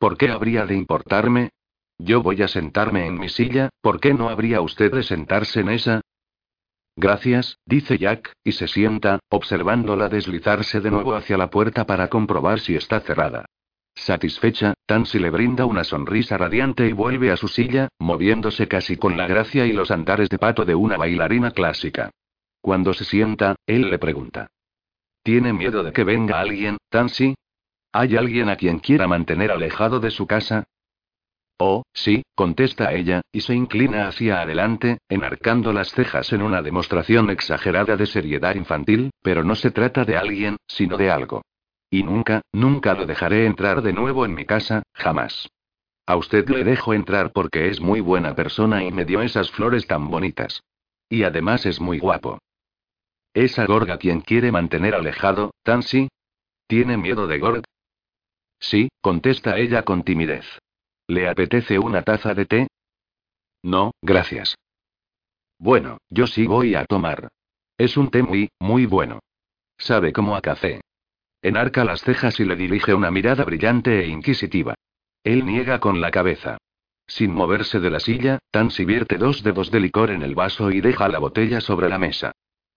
¿Por 0.00 0.16
qué 0.16 0.30
habría 0.30 0.66
de 0.66 0.74
importarme? 0.74 1.50
Yo 1.96 2.24
voy 2.24 2.42
a 2.42 2.48
sentarme 2.48 3.06
en 3.06 3.20
mi 3.20 3.28
silla, 3.28 3.68
¿por 3.80 4.00
qué 4.00 4.14
no 4.14 4.30
habría 4.30 4.62
usted 4.62 4.92
de 4.92 5.04
sentarse 5.04 5.60
en 5.60 5.68
esa? 5.68 6.00
Gracias, 6.96 7.56
dice 7.66 7.98
Jack, 7.98 8.32
y 8.42 8.50
se 8.50 8.66
sienta, 8.66 9.20
observándola 9.28 10.08
deslizarse 10.08 10.80
de 10.80 10.90
nuevo 10.90 11.14
hacia 11.14 11.38
la 11.38 11.50
puerta 11.50 11.86
para 11.86 12.08
comprobar 12.08 12.58
si 12.58 12.74
está 12.74 12.98
cerrada. 12.98 13.46
Satisfecha, 13.94 14.74
Tansy 14.86 15.20
le 15.20 15.30
brinda 15.30 15.66
una 15.66 15.84
sonrisa 15.84 16.36
radiante 16.36 16.88
y 16.88 16.92
vuelve 16.94 17.30
a 17.30 17.36
su 17.36 17.46
silla, 17.46 17.90
moviéndose 18.00 18.66
casi 18.66 18.96
con 18.96 19.16
la 19.16 19.28
gracia 19.28 19.66
y 19.66 19.72
los 19.72 19.92
andares 19.92 20.28
de 20.30 20.38
pato 20.40 20.64
de 20.64 20.74
una 20.74 20.96
bailarina 20.96 21.52
clásica. 21.52 22.10
Cuando 22.64 22.94
se 22.94 23.04
sienta, 23.04 23.56
él 23.66 23.90
le 23.90 23.98
pregunta. 23.98 24.46
¿Tiene 25.22 25.52
miedo 25.52 25.82
de 25.82 25.92
que 25.92 26.02
venga 26.02 26.40
alguien, 26.40 26.78
Tansy? 26.88 27.34
¿Hay 27.92 28.16
alguien 28.16 28.48
a 28.48 28.56
quien 28.56 28.78
quiera 28.78 29.06
mantener 29.06 29.50
alejado 29.50 30.00
de 30.00 30.10
su 30.10 30.26
casa? 30.26 30.64
Oh, 31.58 31.82
sí, 31.92 32.22
contesta 32.34 32.94
ella, 32.94 33.20
y 33.30 33.42
se 33.42 33.54
inclina 33.54 34.08
hacia 34.08 34.40
adelante, 34.40 34.96
enarcando 35.10 35.74
las 35.74 35.90
cejas 35.90 36.32
en 36.32 36.40
una 36.40 36.62
demostración 36.62 37.28
exagerada 37.28 37.98
de 37.98 38.06
seriedad 38.06 38.54
infantil, 38.54 39.10
pero 39.20 39.44
no 39.44 39.56
se 39.56 39.70
trata 39.70 40.06
de 40.06 40.16
alguien, 40.16 40.56
sino 40.66 40.96
de 40.96 41.10
algo. 41.10 41.42
Y 41.90 42.02
nunca, 42.02 42.40
nunca 42.50 42.94
lo 42.94 43.04
dejaré 43.04 43.44
entrar 43.44 43.82
de 43.82 43.92
nuevo 43.92 44.24
en 44.24 44.32
mi 44.32 44.46
casa, 44.46 44.84
jamás. 44.94 45.50
A 46.06 46.16
usted 46.16 46.48
le 46.48 46.64
dejo 46.64 46.94
entrar 46.94 47.30
porque 47.30 47.68
es 47.68 47.78
muy 47.82 48.00
buena 48.00 48.34
persona 48.34 48.82
y 48.84 48.90
me 48.90 49.04
dio 49.04 49.20
esas 49.20 49.50
flores 49.50 49.86
tan 49.86 50.08
bonitas. 50.08 50.62
Y 51.10 51.24
además 51.24 51.66
es 51.66 51.78
muy 51.78 51.98
guapo. 51.98 52.38
¿Esa 53.34 53.66
Gorga 53.66 53.98
quien 53.98 54.20
quiere 54.20 54.52
mantener 54.52 54.94
alejado, 54.94 55.52
Tansy? 55.64 56.08
¿Tiene 56.68 56.96
miedo 56.96 57.26
de 57.26 57.38
Gorg? 57.40 57.64
Sí, 58.60 58.88
contesta 59.00 59.58
ella 59.58 59.82
con 59.82 60.04
timidez. 60.04 60.46
¿Le 61.08 61.28
apetece 61.28 61.80
una 61.80 62.02
taza 62.02 62.32
de 62.32 62.46
té? 62.46 62.68
No, 63.64 63.90
gracias. 64.00 64.54
Bueno, 65.58 65.98
yo 66.08 66.28
sí 66.28 66.46
voy 66.46 66.76
a 66.76 66.84
tomar. 66.84 67.28
Es 67.76 67.96
un 67.96 68.10
té 68.10 68.22
muy, 68.22 68.50
muy 68.60 68.86
bueno. 68.86 69.18
Sabe 69.78 70.12
como 70.12 70.36
a 70.36 70.40
café. 70.40 70.80
Enarca 71.42 71.84
las 71.84 72.02
cejas 72.02 72.38
y 72.38 72.44
le 72.44 72.54
dirige 72.54 72.94
una 72.94 73.10
mirada 73.10 73.44
brillante 73.44 74.04
e 74.04 74.06
inquisitiva. 74.06 74.76
Él 75.24 75.44
niega 75.44 75.80
con 75.80 76.00
la 76.00 76.12
cabeza. 76.12 76.58
Sin 77.06 77.32
moverse 77.32 77.80
de 77.80 77.90
la 77.90 77.98
silla, 77.98 78.38
Tansy 78.52 78.84
vierte 78.84 79.18
dos 79.18 79.42
dedos 79.42 79.72
de 79.72 79.80
licor 79.80 80.10
en 80.10 80.22
el 80.22 80.36
vaso 80.36 80.70
y 80.70 80.80
deja 80.80 81.08
la 81.08 81.18
botella 81.18 81.60
sobre 81.60 81.88
la 81.88 81.98
mesa. 81.98 82.32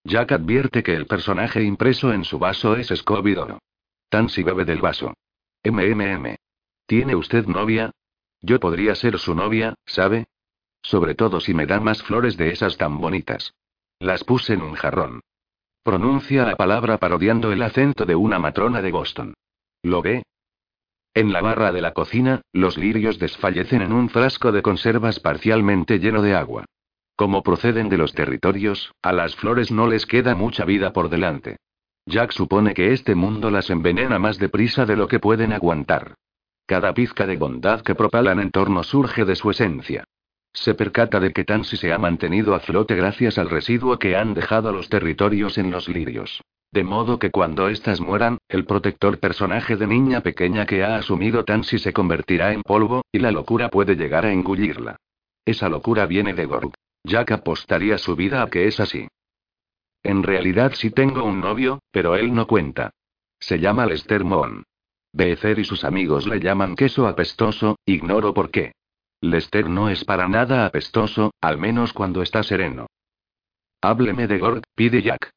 Jack 0.08 0.32
advierte 0.32 0.84
que 0.84 0.96
el 0.96 1.06
personaje 1.06 1.62
impreso 1.62 2.14
en 2.14 2.24
su 2.24 2.40
vaso 2.40 2.78
es 2.78 2.90
Scooby-Doo. 2.92 3.60
Tansy 4.08 4.42
bebe 4.42 4.64
del 4.64 4.80
vaso. 4.80 5.14
MMM. 5.66 6.38
¿Tiene 6.86 7.14
usted 7.14 7.46
novia? 7.46 7.92
Yo 8.40 8.58
podría 8.62 8.96
ser 8.96 9.20
su 9.20 9.36
novia, 9.36 9.76
¿sabe? 9.86 10.28
Sobre 10.82 11.14
todo 11.14 11.42
si 11.42 11.54
me 11.54 11.66
da 11.66 11.82
más 11.82 12.04
flores 12.04 12.38
de 12.38 12.52
esas 12.52 12.78
tan 12.78 13.00
bonitas. 13.00 13.54
Las 14.00 14.24
puse 14.24 14.54
en 14.54 14.62
un 14.62 14.76
jarrón. 14.76 15.20
Pronuncia 15.84 16.46
la 16.46 16.56
palabra 16.56 17.00
parodiando 17.00 17.52
el 17.52 17.62
acento 17.62 18.06
de 18.06 18.16
una 18.16 18.40
matrona 18.40 18.82
de 18.82 18.92
Boston. 18.94 19.34
¿Lo 19.84 20.02
ve? 20.02 20.24
En 21.14 21.34
la 21.34 21.42
barra 21.42 21.74
de 21.74 21.82
la 21.82 21.92
cocina, 21.92 22.44
los 22.54 22.78
lirios 22.78 23.20
desfallecen 23.20 23.82
en 23.82 23.92
un 23.92 24.08
frasco 24.08 24.54
de 24.54 24.62
conservas 24.62 25.20
parcialmente 25.20 26.00
lleno 26.00 26.22
de 26.22 26.34
agua. 26.34 26.64
Como 27.18 27.42
proceden 27.42 27.90
de 27.90 27.98
los 27.98 28.14
territorios, 28.14 28.94
a 29.02 29.12
las 29.12 29.36
flores 29.36 29.72
no 29.72 29.88
les 29.88 30.06
queda 30.06 30.36
mucha 30.36 30.66
vida 30.66 30.94
por 30.94 31.10
delante. 31.10 31.58
Jack 32.06 32.32
supone 32.32 32.76
que 32.76 32.94
este 32.94 33.16
mundo 33.16 33.50
las 33.50 33.72
envenena 33.72 34.20
más 34.20 34.38
deprisa 34.38 34.86
de 34.86 34.96
lo 34.96 35.08
que 35.08 35.20
pueden 35.20 35.52
aguantar. 35.52 36.14
Cada 36.68 36.94
pizca 36.94 37.26
de 37.26 37.36
bondad 37.36 37.82
que 37.82 37.96
propalan 37.96 38.40
en 38.40 38.52
torno 38.52 38.84
surge 38.84 39.26
de 39.26 39.36
su 39.36 39.50
esencia. 39.50 40.04
Se 40.54 40.76
percata 40.76 41.20
de 41.20 41.34
que 41.34 41.44
Tansy 41.44 41.76
se 41.76 41.92
ha 41.92 41.98
mantenido 41.98 42.54
a 42.54 42.60
flote 42.60 42.94
gracias 42.94 43.40
al 43.40 43.50
residuo 43.50 43.98
que 43.98 44.16
han 44.16 44.36
dejado 44.36 44.72
los 44.72 44.88
territorios 44.88 45.58
en 45.58 45.72
los 45.72 45.90
lirios. 45.90 46.42
De 46.72 46.84
modo 46.84 47.18
que 47.18 47.32
cuando 47.32 47.68
éstas 47.68 48.00
mueran, 48.00 48.38
el 48.48 48.66
protector 48.66 49.20
personaje 49.20 49.76
de 49.76 49.88
niña 49.88 50.22
pequeña 50.22 50.68
que 50.68 50.84
ha 50.84 50.98
asumido 50.98 51.46
Tansy 51.46 51.80
se 51.80 51.94
convertirá 51.94 52.54
en 52.54 52.62
polvo, 52.62 53.06
y 53.12 53.18
la 53.18 53.32
locura 53.32 53.70
puede 53.70 53.96
llegar 53.96 54.24
a 54.24 54.32
engullirla. 54.32 54.98
Esa 55.46 55.68
locura 55.68 56.06
viene 56.06 56.36
de 56.36 56.46
Gorg. 56.46 56.77
Jack 57.08 57.32
apostaría 57.32 57.98
su 57.98 58.16
vida 58.16 58.44
a 58.44 58.50
que 58.50 58.68
es 58.68 58.80
así. 58.80 59.08
En 60.04 60.24
realidad 60.24 60.74
sí 60.76 60.92
tengo 60.92 61.24
un 61.24 61.40
novio, 61.40 61.80
pero 61.92 62.16
él 62.16 62.34
no 62.34 62.48
cuenta. 62.48 62.92
Se 63.40 63.60
llama 63.60 63.86
Lester 63.86 64.24
Moon. 64.24 64.64
Becer 65.14 65.58
y 65.60 65.64
sus 65.64 65.84
amigos 65.84 66.28
le 66.28 66.40
llaman 66.40 66.76
queso 66.76 67.08
apestoso, 67.08 67.78
ignoro 67.86 68.34
por 68.34 68.52
qué. 68.52 68.74
Lester 69.22 69.70
no 69.70 69.90
es 69.90 70.04
para 70.04 70.28
nada 70.28 70.66
apestoso, 70.66 71.32
al 71.42 71.58
menos 71.58 71.94
cuando 71.94 72.22
está 72.22 72.44
sereno. 72.44 72.88
Hábleme 73.82 74.28
de 74.28 74.38
Gord, 74.38 74.64
pide 74.76 75.02
Jack. 75.02 75.32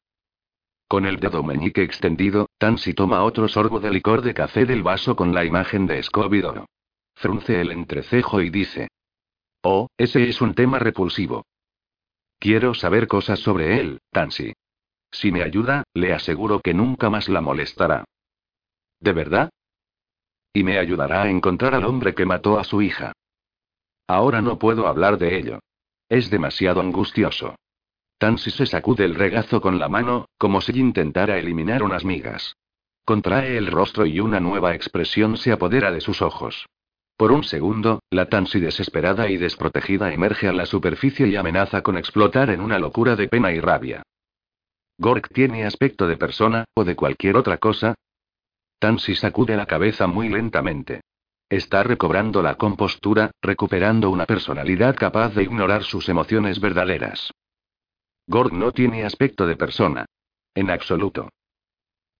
Con 0.87 1.05
el 1.05 1.19
dedo 1.19 1.41
meñique 1.41 1.83
extendido, 1.83 2.49
Tansy 2.57 2.93
toma 2.93 3.23
otro 3.23 3.47
sorbo 3.47 3.79
de 3.79 3.91
licor 3.91 4.21
de 4.21 4.33
café 4.33 4.65
del 4.65 4.83
vaso 4.83 5.15
con 5.15 5.33
la 5.33 5.45
imagen 5.45 5.87
de 5.87 6.03
Scooby-Doo. 6.03 6.65
Frunce 7.15 7.61
el 7.61 7.71
entrecejo 7.71 8.41
y 8.41 8.49
dice: 8.49 8.89
Oh, 9.63 9.87
ese 9.97 10.27
es 10.27 10.41
un 10.41 10.53
tema 10.53 10.79
repulsivo. 10.79 11.45
Quiero 12.41 12.73
saber 12.73 13.07
cosas 13.07 13.39
sobre 13.39 13.79
él, 13.79 14.01
Tansy. 14.09 14.53
Si 15.11 15.31
me 15.31 15.43
ayuda, 15.43 15.83
le 15.93 16.11
aseguro 16.11 16.59
que 16.59 16.73
nunca 16.73 17.07
más 17.11 17.29
la 17.29 17.39
molestará. 17.39 18.03
¿De 18.99 19.13
verdad? 19.13 19.51
Y 20.51 20.63
me 20.63 20.79
ayudará 20.79 21.21
a 21.21 21.29
encontrar 21.29 21.75
al 21.75 21.85
hombre 21.85 22.15
que 22.15 22.25
mató 22.25 22.57
a 22.57 22.63
su 22.63 22.81
hija. 22.81 23.13
Ahora 24.07 24.41
no 24.41 24.57
puedo 24.57 24.87
hablar 24.87 25.19
de 25.19 25.37
ello. 25.37 25.59
Es 26.09 26.31
demasiado 26.31 26.81
angustioso. 26.81 27.57
Tansy 28.17 28.49
se 28.49 28.65
sacude 28.65 29.05
el 29.05 29.13
regazo 29.13 29.61
con 29.61 29.77
la 29.77 29.87
mano, 29.87 30.25
como 30.39 30.61
si 30.61 30.71
intentara 30.79 31.37
eliminar 31.37 31.83
unas 31.83 32.03
migas. 32.03 32.55
Contrae 33.05 33.55
el 33.55 33.67
rostro 33.67 34.07
y 34.07 34.19
una 34.19 34.39
nueva 34.39 34.73
expresión 34.73 35.37
se 35.37 35.51
apodera 35.51 35.91
de 35.91 36.01
sus 36.01 36.23
ojos. 36.23 36.65
Por 37.21 37.31
un 37.31 37.43
segundo, 37.43 38.01
la 38.09 38.29
Tansy 38.29 38.59
desesperada 38.59 39.29
y 39.29 39.37
desprotegida 39.37 40.11
emerge 40.11 40.47
a 40.47 40.53
la 40.53 40.65
superficie 40.65 41.27
y 41.27 41.35
amenaza 41.35 41.83
con 41.83 41.95
explotar 41.95 42.49
en 42.49 42.61
una 42.61 42.79
locura 42.79 43.15
de 43.15 43.27
pena 43.27 43.51
y 43.51 43.59
rabia. 43.59 44.01
¿Gork 44.97 45.31
tiene 45.31 45.63
aspecto 45.63 46.07
de 46.07 46.17
persona, 46.17 46.65
o 46.73 46.83
de 46.83 46.95
cualquier 46.95 47.37
otra 47.37 47.59
cosa? 47.59 47.93
Tansy 48.79 49.13
sacude 49.13 49.55
la 49.55 49.67
cabeza 49.67 50.07
muy 50.07 50.29
lentamente. 50.29 51.01
Está 51.47 51.83
recobrando 51.83 52.41
la 52.41 52.55
compostura, 52.55 53.29
recuperando 53.39 54.09
una 54.09 54.25
personalidad 54.25 54.95
capaz 54.95 55.35
de 55.35 55.43
ignorar 55.43 55.83
sus 55.83 56.09
emociones 56.09 56.59
verdaderas. 56.59 57.29
Gord 58.25 58.51
no 58.51 58.71
tiene 58.71 59.05
aspecto 59.05 59.45
de 59.45 59.57
persona. 59.57 60.05
En 60.55 60.71
absoluto. 60.71 61.29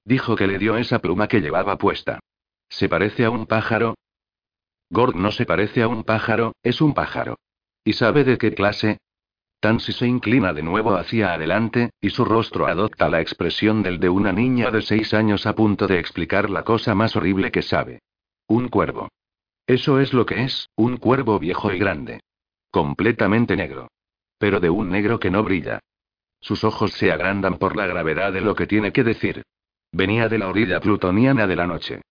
Dijo 0.05 0.35
que 0.35 0.45
le 0.45 0.59
dio 0.59 0.77
esa 0.77 0.99
pluma 0.99 1.27
que 1.27 1.41
llevaba 1.41 1.79
puesta. 1.79 2.19
¿Se 2.69 2.87
parece 2.87 3.25
a 3.25 3.31
un 3.31 3.47
pájaro? 3.47 3.95
Gord 4.91 5.15
no 5.15 5.31
se 5.31 5.45
parece 5.45 5.81
a 5.81 5.87
un 5.87 6.03
pájaro, 6.03 6.53
es 6.63 6.81
un 6.81 6.93
pájaro. 6.93 7.37
¿Y 7.85 7.93
sabe 7.93 8.25
de 8.25 8.37
qué 8.37 8.53
clase? 8.53 8.97
Tansy 9.61 9.93
se 9.93 10.05
inclina 10.05 10.51
de 10.53 10.63
nuevo 10.63 10.95
hacia 10.95 11.33
adelante, 11.33 11.91
y 12.01 12.09
su 12.09 12.25
rostro 12.25 12.67
adopta 12.67 13.07
la 13.07 13.21
expresión 13.21 13.83
del 13.83 13.99
de 13.99 14.09
una 14.09 14.33
niña 14.33 14.69
de 14.69 14.81
seis 14.81 15.13
años 15.13 15.45
a 15.45 15.55
punto 15.55 15.87
de 15.87 15.97
explicar 15.97 16.49
la 16.49 16.63
cosa 16.63 16.93
más 16.93 17.15
horrible 17.15 17.51
que 17.51 17.61
sabe. 17.61 18.01
Un 18.47 18.67
cuervo. 18.67 19.07
Eso 19.65 20.01
es 20.01 20.11
lo 20.13 20.25
que 20.25 20.43
es, 20.43 20.67
un 20.75 20.97
cuervo 20.97 21.39
viejo 21.39 21.71
y 21.71 21.79
grande. 21.79 22.19
Completamente 22.69 23.55
negro. 23.55 23.87
Pero 24.37 24.59
de 24.59 24.69
un 24.69 24.89
negro 24.89 25.19
que 25.19 25.31
no 25.31 25.41
brilla. 25.43 25.79
Sus 26.41 26.65
ojos 26.65 26.91
se 26.93 27.13
agrandan 27.13 27.57
por 27.57 27.77
la 27.77 27.87
gravedad 27.87 28.33
de 28.33 28.41
lo 28.41 28.55
que 28.55 28.67
tiene 28.67 28.91
que 28.91 29.05
decir. 29.05 29.43
Venía 29.93 30.27
de 30.27 30.37
la 30.37 30.49
orilla 30.49 30.81
plutoniana 30.81 31.47
de 31.47 31.55
la 31.55 31.67
noche. 31.67 32.01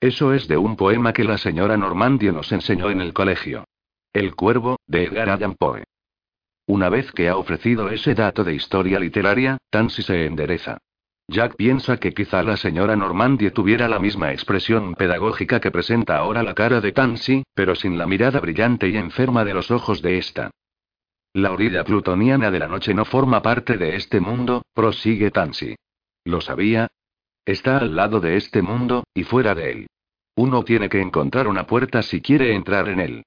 Eso 0.00 0.32
es 0.32 0.48
de 0.48 0.56
un 0.56 0.76
poema 0.76 1.12
que 1.12 1.24
la 1.24 1.36
señora 1.36 1.76
Normandia 1.76 2.32
nos 2.32 2.50
enseñó 2.52 2.90
en 2.90 3.02
el 3.02 3.12
colegio. 3.12 3.64
El 4.14 4.34
cuervo, 4.34 4.78
de 4.86 5.04
Edgar 5.04 5.28
Allan 5.28 5.54
Poe. 5.54 5.84
Una 6.66 6.88
vez 6.88 7.12
que 7.12 7.28
ha 7.28 7.36
ofrecido 7.36 7.90
ese 7.90 8.14
dato 8.14 8.42
de 8.42 8.54
historia 8.54 8.98
literaria, 8.98 9.58
Tansy 9.70 10.02
se 10.02 10.24
endereza. 10.24 10.78
Jack 11.28 11.54
piensa 11.56 11.98
que 11.98 12.14
quizá 12.14 12.42
la 12.42 12.56
señora 12.56 12.96
Normandie 12.96 13.50
tuviera 13.50 13.88
la 13.88 13.98
misma 13.98 14.32
expresión 14.32 14.94
pedagógica 14.94 15.60
que 15.60 15.70
presenta 15.70 16.16
ahora 16.16 16.42
la 16.42 16.54
cara 16.54 16.80
de 16.80 16.92
Tansy, 16.92 17.44
pero 17.54 17.74
sin 17.74 17.98
la 17.98 18.06
mirada 18.06 18.40
brillante 18.40 18.88
y 18.88 18.96
enferma 18.96 19.44
de 19.44 19.54
los 19.54 19.70
ojos 19.70 20.00
de 20.00 20.18
esta. 20.18 20.50
La 21.34 21.52
orilla 21.52 21.84
plutoniana 21.84 22.50
de 22.50 22.58
la 22.58 22.68
noche 22.68 22.94
no 22.94 23.04
forma 23.04 23.42
parte 23.42 23.76
de 23.76 23.96
este 23.96 24.18
mundo, 24.18 24.62
prosigue 24.74 25.30
Tansy. 25.30 25.76
¿Lo 26.24 26.40
sabía? 26.40 26.88
Está 27.50 27.78
al 27.78 27.96
lado 27.96 28.20
de 28.20 28.36
este 28.36 28.62
mundo, 28.62 29.02
y 29.12 29.24
fuera 29.24 29.56
de 29.56 29.72
él. 29.72 29.86
Uno 30.36 30.62
tiene 30.62 30.88
que 30.88 31.00
encontrar 31.00 31.48
una 31.48 31.66
puerta 31.66 32.00
si 32.00 32.20
quiere 32.20 32.54
entrar 32.54 32.88
en 32.88 33.00
él. 33.00 33.24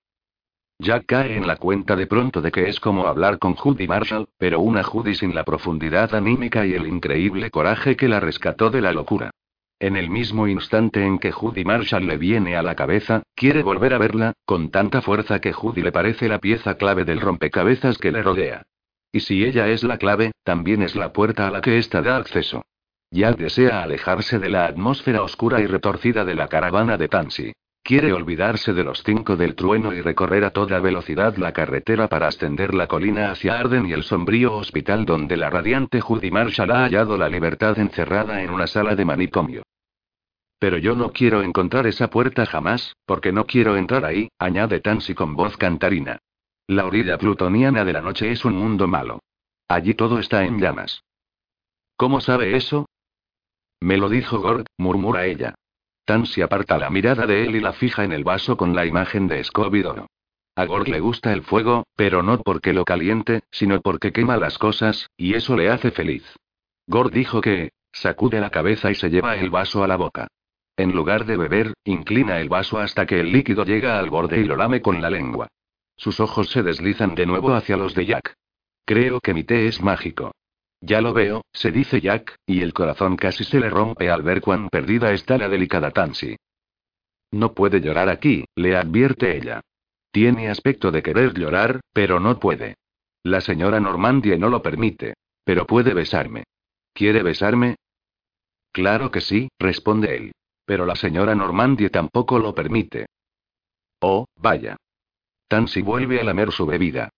Jack 0.79 1.03
cae 1.07 1.35
en 1.35 1.45
la 1.45 1.57
cuenta 1.57 1.97
de 1.97 2.07
pronto 2.07 2.39
de 2.39 2.49
que 2.49 2.69
es 2.69 2.79
como 2.79 3.07
hablar 3.07 3.37
con 3.37 3.55
Judy 3.55 3.85
Marshall, 3.85 4.29
pero 4.37 4.61
una 4.61 4.81
Judy 4.81 5.13
sin 5.13 5.35
la 5.35 5.43
profundidad 5.43 6.15
anímica 6.15 6.65
y 6.65 6.73
el 6.73 6.87
increíble 6.87 7.51
coraje 7.51 7.97
que 7.97 8.07
la 8.07 8.21
rescató 8.21 8.69
de 8.69 8.79
la 8.79 8.93
locura. 8.93 9.31
En 9.77 9.97
el 9.97 10.09
mismo 10.09 10.47
instante 10.47 11.05
en 11.05 11.19
que 11.19 11.33
Judy 11.33 11.65
Marshall 11.65 12.07
le 12.07 12.17
viene 12.17 12.55
a 12.55 12.63
la 12.63 12.75
cabeza, 12.75 13.23
quiere 13.35 13.61
volver 13.61 13.93
a 13.93 13.97
verla, 13.97 14.31
con 14.45 14.71
tanta 14.71 15.01
fuerza 15.01 15.41
que 15.41 15.51
Judy 15.51 15.81
le 15.81 15.91
parece 15.91 16.29
la 16.29 16.39
pieza 16.39 16.75
clave 16.77 17.03
del 17.03 17.19
rompecabezas 17.19 17.97
que 17.97 18.13
le 18.13 18.23
rodea. 18.23 18.63
Y 19.11 19.19
si 19.19 19.43
ella 19.43 19.67
es 19.67 19.83
la 19.83 19.97
clave, 19.97 20.31
también 20.45 20.81
es 20.81 20.95
la 20.95 21.11
puerta 21.11 21.45
a 21.45 21.51
la 21.51 21.59
que 21.59 21.77
ésta 21.77 22.01
da 22.01 22.15
acceso. 22.15 22.63
Jack 23.13 23.37
desea 23.37 23.83
alejarse 23.83 24.39
de 24.39 24.49
la 24.49 24.65
atmósfera 24.65 25.21
oscura 25.21 25.61
y 25.61 25.67
retorcida 25.67 26.25
de 26.25 26.33
la 26.33 26.47
caravana 26.47 26.97
de 26.97 27.07
Tansy. 27.07 27.53
Quiere 27.83 28.11
olvidarse 28.11 28.73
de 28.73 28.83
los 28.83 29.03
cinco 29.03 29.35
del 29.35 29.53
trueno 29.53 29.93
y 29.93 30.01
recorrer 30.01 30.43
a 30.43 30.49
toda 30.49 30.79
velocidad 30.79 31.37
la 31.37 31.51
carretera 31.51 32.07
para 32.07 32.27
ascender 32.27 32.73
la 32.73 32.87
colina 32.87 33.29
hacia 33.29 33.59
Arden 33.59 33.85
y 33.85 33.91
el 33.93 34.01
sombrío 34.01 34.55
hospital 34.55 35.05
donde 35.05 35.37
la 35.37 35.51
radiante 35.51 36.01
Judy 36.01 36.31
Marshall 36.31 36.71
ha 36.71 36.85
hallado 36.85 37.15
la 37.15 37.29
libertad 37.29 37.77
encerrada 37.77 38.41
en 38.41 38.49
una 38.49 38.65
sala 38.65 38.95
de 38.95 39.05
manicomio. 39.05 39.61
Pero 40.57 40.79
yo 40.79 40.95
no 40.95 41.11
quiero 41.11 41.43
encontrar 41.43 41.85
esa 41.85 42.09
puerta 42.09 42.47
jamás, 42.47 42.95
porque 43.05 43.31
no 43.31 43.45
quiero 43.45 43.77
entrar 43.77 44.05
ahí, 44.05 44.29
añade 44.39 44.79
Tansy 44.79 45.13
con 45.13 45.35
voz 45.35 45.55
cantarina. 45.55 46.17
La 46.65 46.87
orilla 46.87 47.19
plutoniana 47.19 47.85
de 47.85 47.93
la 47.93 48.01
noche 48.01 48.31
es 48.31 48.43
un 48.43 48.55
mundo 48.55 48.87
malo. 48.87 49.19
Allí 49.67 49.93
todo 49.93 50.17
está 50.17 50.45
en 50.45 50.59
llamas. 50.59 51.03
¿Cómo 51.95 52.19
sabe 52.19 52.55
eso? 52.55 52.87
Me 53.83 53.97
lo 53.97 54.07
dijo 54.07 54.39
Gord, 54.39 54.65
murmura 54.77 55.25
ella. 55.25 55.55
Tansy 56.05 56.41
aparta 56.41 56.77
la 56.77 56.89
mirada 56.89 57.27
de 57.27 57.43
él 57.43 57.57
y 57.57 57.59
la 57.59 57.73
fija 57.73 58.05
en 58.05 58.13
el 58.13 58.23
vaso 58.23 58.55
con 58.55 58.73
la 58.73 58.85
imagen 58.85 59.27
de 59.27 59.43
Scooby-Doo. 59.43 60.07
A 60.55 60.65
Gord 60.65 60.87
le 60.87 61.01
gusta 61.01 61.33
el 61.33 61.41
fuego, 61.41 61.83
pero 61.97 62.23
no 62.23 62.37
porque 62.37 62.71
lo 62.71 62.85
caliente, 62.85 63.41
sino 63.51 63.81
porque 63.81 64.13
quema 64.13 64.37
las 64.37 64.57
cosas, 64.57 65.09
y 65.17 65.33
eso 65.33 65.57
le 65.57 65.69
hace 65.69 65.91
feliz. 65.91 66.23
Gord 66.87 67.11
dijo 67.11 67.41
que, 67.41 67.73
sacude 67.91 68.39
la 68.39 68.51
cabeza 68.51 68.89
y 68.89 68.95
se 68.95 69.09
lleva 69.09 69.35
el 69.35 69.49
vaso 69.49 69.83
a 69.83 69.87
la 69.89 69.97
boca. 69.97 70.27
En 70.77 70.93
lugar 70.93 71.25
de 71.25 71.35
beber, 71.35 71.73
inclina 71.83 72.39
el 72.39 72.47
vaso 72.47 72.79
hasta 72.79 73.05
que 73.05 73.19
el 73.19 73.33
líquido 73.33 73.65
llega 73.65 73.99
al 73.99 74.09
borde 74.09 74.39
y 74.39 74.45
lo 74.45 74.55
lame 74.55 74.81
con 74.81 75.01
la 75.01 75.09
lengua. 75.09 75.49
Sus 75.97 76.21
ojos 76.21 76.49
se 76.51 76.63
deslizan 76.63 77.15
de 77.15 77.25
nuevo 77.25 77.53
hacia 77.53 77.75
los 77.75 77.93
de 77.95 78.05
Jack. 78.05 78.33
Creo 78.85 79.19
que 79.19 79.33
mi 79.33 79.43
té 79.43 79.67
es 79.67 79.81
mágico. 79.81 80.31
Ya 80.85 80.99
lo 80.99 81.13
veo, 81.13 81.45
se 81.53 81.71
dice 81.71 82.01
Jack, 82.01 82.35
y 82.45 82.61
el 82.61 82.73
corazón 82.73 83.15
casi 83.15 83.45
se 83.45 83.57
le 83.57 83.69
rompe 83.69 84.09
al 84.09 84.21
ver 84.21 84.41
cuán 84.41 84.67
perdida 84.67 85.13
está 85.13 85.37
la 85.37 85.47
delicada 85.47 85.91
Tansy. 85.91 86.35
No 87.31 87.53
puede 87.53 87.79
llorar 87.79 88.09
aquí, 88.09 88.43
le 88.55 88.75
advierte 88.75 89.37
ella. 89.37 89.61
Tiene 90.11 90.49
aspecto 90.49 90.91
de 90.91 91.01
querer 91.01 91.33
llorar, 91.33 91.79
pero 91.93 92.19
no 92.19 92.37
puede. 92.37 92.75
La 93.23 93.39
señora 93.39 93.79
Normandie 93.79 94.37
no 94.37 94.49
lo 94.49 94.61
permite. 94.61 95.13
Pero 95.45 95.65
puede 95.65 95.93
besarme. 95.93 96.43
¿Quiere 96.93 97.23
besarme? 97.23 97.77
Claro 98.73 99.09
que 99.09 99.21
sí, 99.21 99.47
responde 99.57 100.17
él. 100.17 100.31
Pero 100.65 100.85
la 100.85 100.95
señora 100.95 101.33
Normandie 101.33 101.91
tampoco 101.91 102.39
lo 102.39 102.53
permite. 102.53 103.05
Oh, 104.01 104.25
vaya. 104.35 104.75
Tansy 105.47 105.81
vuelve 105.81 106.19
a 106.19 106.25
lamer 106.25 106.51
su 106.51 106.65
bebida. 106.65 107.09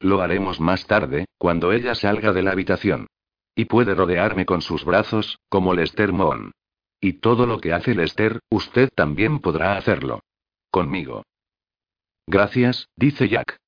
Lo 0.00 0.20
haremos 0.20 0.60
más 0.60 0.86
tarde, 0.86 1.24
cuando 1.38 1.72
ella 1.72 1.94
salga 1.94 2.32
de 2.32 2.42
la 2.42 2.52
habitación. 2.52 3.06
Y 3.54 3.66
puede 3.66 3.94
rodearme 3.94 4.46
con 4.46 4.62
sus 4.62 4.84
brazos, 4.84 5.38
como 5.48 5.74
Lester 5.74 6.12
Moon. 6.12 6.52
Y 7.00 7.14
todo 7.14 7.46
lo 7.46 7.60
que 7.60 7.72
hace 7.72 7.94
Lester, 7.94 8.40
usted 8.50 8.90
también 8.94 9.40
podrá 9.40 9.76
hacerlo. 9.76 10.20
Conmigo. 10.70 11.22
Gracias, 12.26 12.88
dice 12.96 13.28
Jack. 13.28 13.58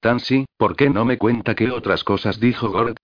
Tansy, 0.00 0.46
¿por 0.56 0.76
qué 0.76 0.90
no 0.90 1.04
me 1.04 1.18
cuenta 1.18 1.54
qué 1.54 1.70
otras 1.70 2.04
cosas 2.04 2.40
dijo 2.40 2.70
Gord? 2.70 2.96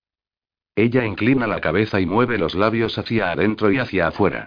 Ella 0.76 1.04
inclina 1.04 1.46
la 1.46 1.60
cabeza 1.60 2.00
y 2.00 2.06
mueve 2.06 2.38
los 2.38 2.54
labios 2.54 2.98
hacia 2.98 3.30
adentro 3.30 3.70
y 3.70 3.78
hacia 3.78 4.08
afuera. 4.08 4.46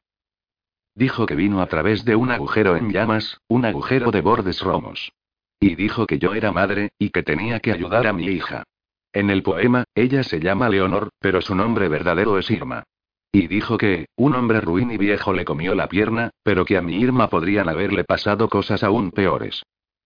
Dijo 0.96 1.26
que 1.26 1.36
vino 1.36 1.62
a 1.62 1.68
través 1.68 2.04
de 2.06 2.16
un 2.16 2.32
agujero 2.32 2.76
en 2.76 2.92
llamas, 2.92 3.40
un 3.48 3.66
agujero 3.66 4.12
de 4.12 4.22
bordes 4.22 4.62
romos. 4.62 5.12
Y 5.60 5.76
dijo 5.76 6.08
que 6.08 6.20
yo 6.20 6.34
era 6.34 6.52
madre, 6.52 6.90
y 6.98 7.12
que 7.12 7.24
tenía 7.24 7.60
que 7.60 7.72
ayudar 7.72 8.08
a 8.08 8.14
mi 8.14 8.26
hija. 8.26 8.64
En 9.14 9.30
el 9.30 9.44
poema, 9.44 9.86
ella 9.96 10.24
se 10.24 10.40
llama 10.40 10.70
Leonor, 10.70 11.10
pero 11.20 11.42
su 11.42 11.56
nombre 11.56 11.88
verdadero 11.90 12.38
es 12.38 12.52
Irma. 12.52 12.84
Y 13.32 13.48
dijo 13.48 13.78
que, 13.78 14.08
un 14.16 14.36
hombre 14.36 14.62
ruin 14.62 14.92
y 14.92 14.98
viejo 14.98 15.34
le 15.34 15.46
comió 15.46 15.76
la 15.76 15.88
pierna, 15.88 16.32
pero 16.44 16.66
que 16.66 16.78
a 16.78 16.82
mi 16.82 16.96
Irma 17.00 17.30
podrían 17.30 17.70
haberle 17.70 18.04
pasado 18.04 18.50
cosas 18.50 18.84
aún 18.84 19.12
peores. 19.12 19.64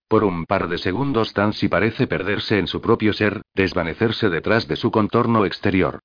Por 0.08 0.24
un 0.24 0.44
par 0.44 0.68
de 0.68 0.76
segundos 0.76 1.32
Tansy 1.32 1.68
parece 1.68 2.06
perderse 2.06 2.58
en 2.58 2.66
su 2.66 2.80
propio 2.82 3.12
ser, 3.12 3.40
desvanecerse 3.54 4.28
detrás 4.28 4.68
de 4.68 4.76
su 4.76 4.90
contorno 4.90 5.46
exterior. 5.46 6.00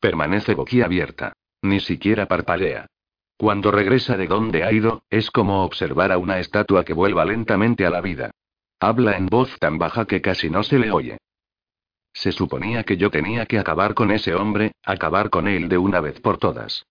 Permanece 0.00 0.54
boquiabierta. 0.54 1.34
Ni 1.62 1.78
siquiera 1.78 2.26
parpadea. 2.26 2.86
Cuando 3.36 3.70
regresa 3.70 4.16
de 4.16 4.26
donde 4.26 4.64
ha 4.64 4.72
ido, 4.72 5.04
es 5.10 5.30
como 5.30 5.64
observar 5.64 6.10
a 6.10 6.18
una 6.18 6.40
estatua 6.40 6.84
que 6.84 6.92
vuelva 6.92 7.24
lentamente 7.24 7.86
a 7.86 7.90
la 7.90 8.00
vida. 8.00 8.32
Habla 8.80 9.16
en 9.16 9.26
voz 9.26 9.56
tan 9.60 9.78
baja 9.78 10.06
que 10.06 10.20
casi 10.20 10.50
no 10.50 10.64
se 10.64 10.80
le 10.80 10.90
oye. 10.90 11.18
Se 12.12 12.32
suponía 12.32 12.84
que 12.84 12.96
yo 12.96 13.10
tenía 13.10 13.46
que 13.46 13.58
acabar 13.58 13.94
con 13.94 14.10
ese 14.10 14.34
hombre, 14.34 14.72
acabar 14.84 15.30
con 15.30 15.48
él 15.48 15.68
de 15.68 15.78
una 15.78 16.00
vez 16.00 16.20
por 16.20 16.38
todas. 16.38 16.84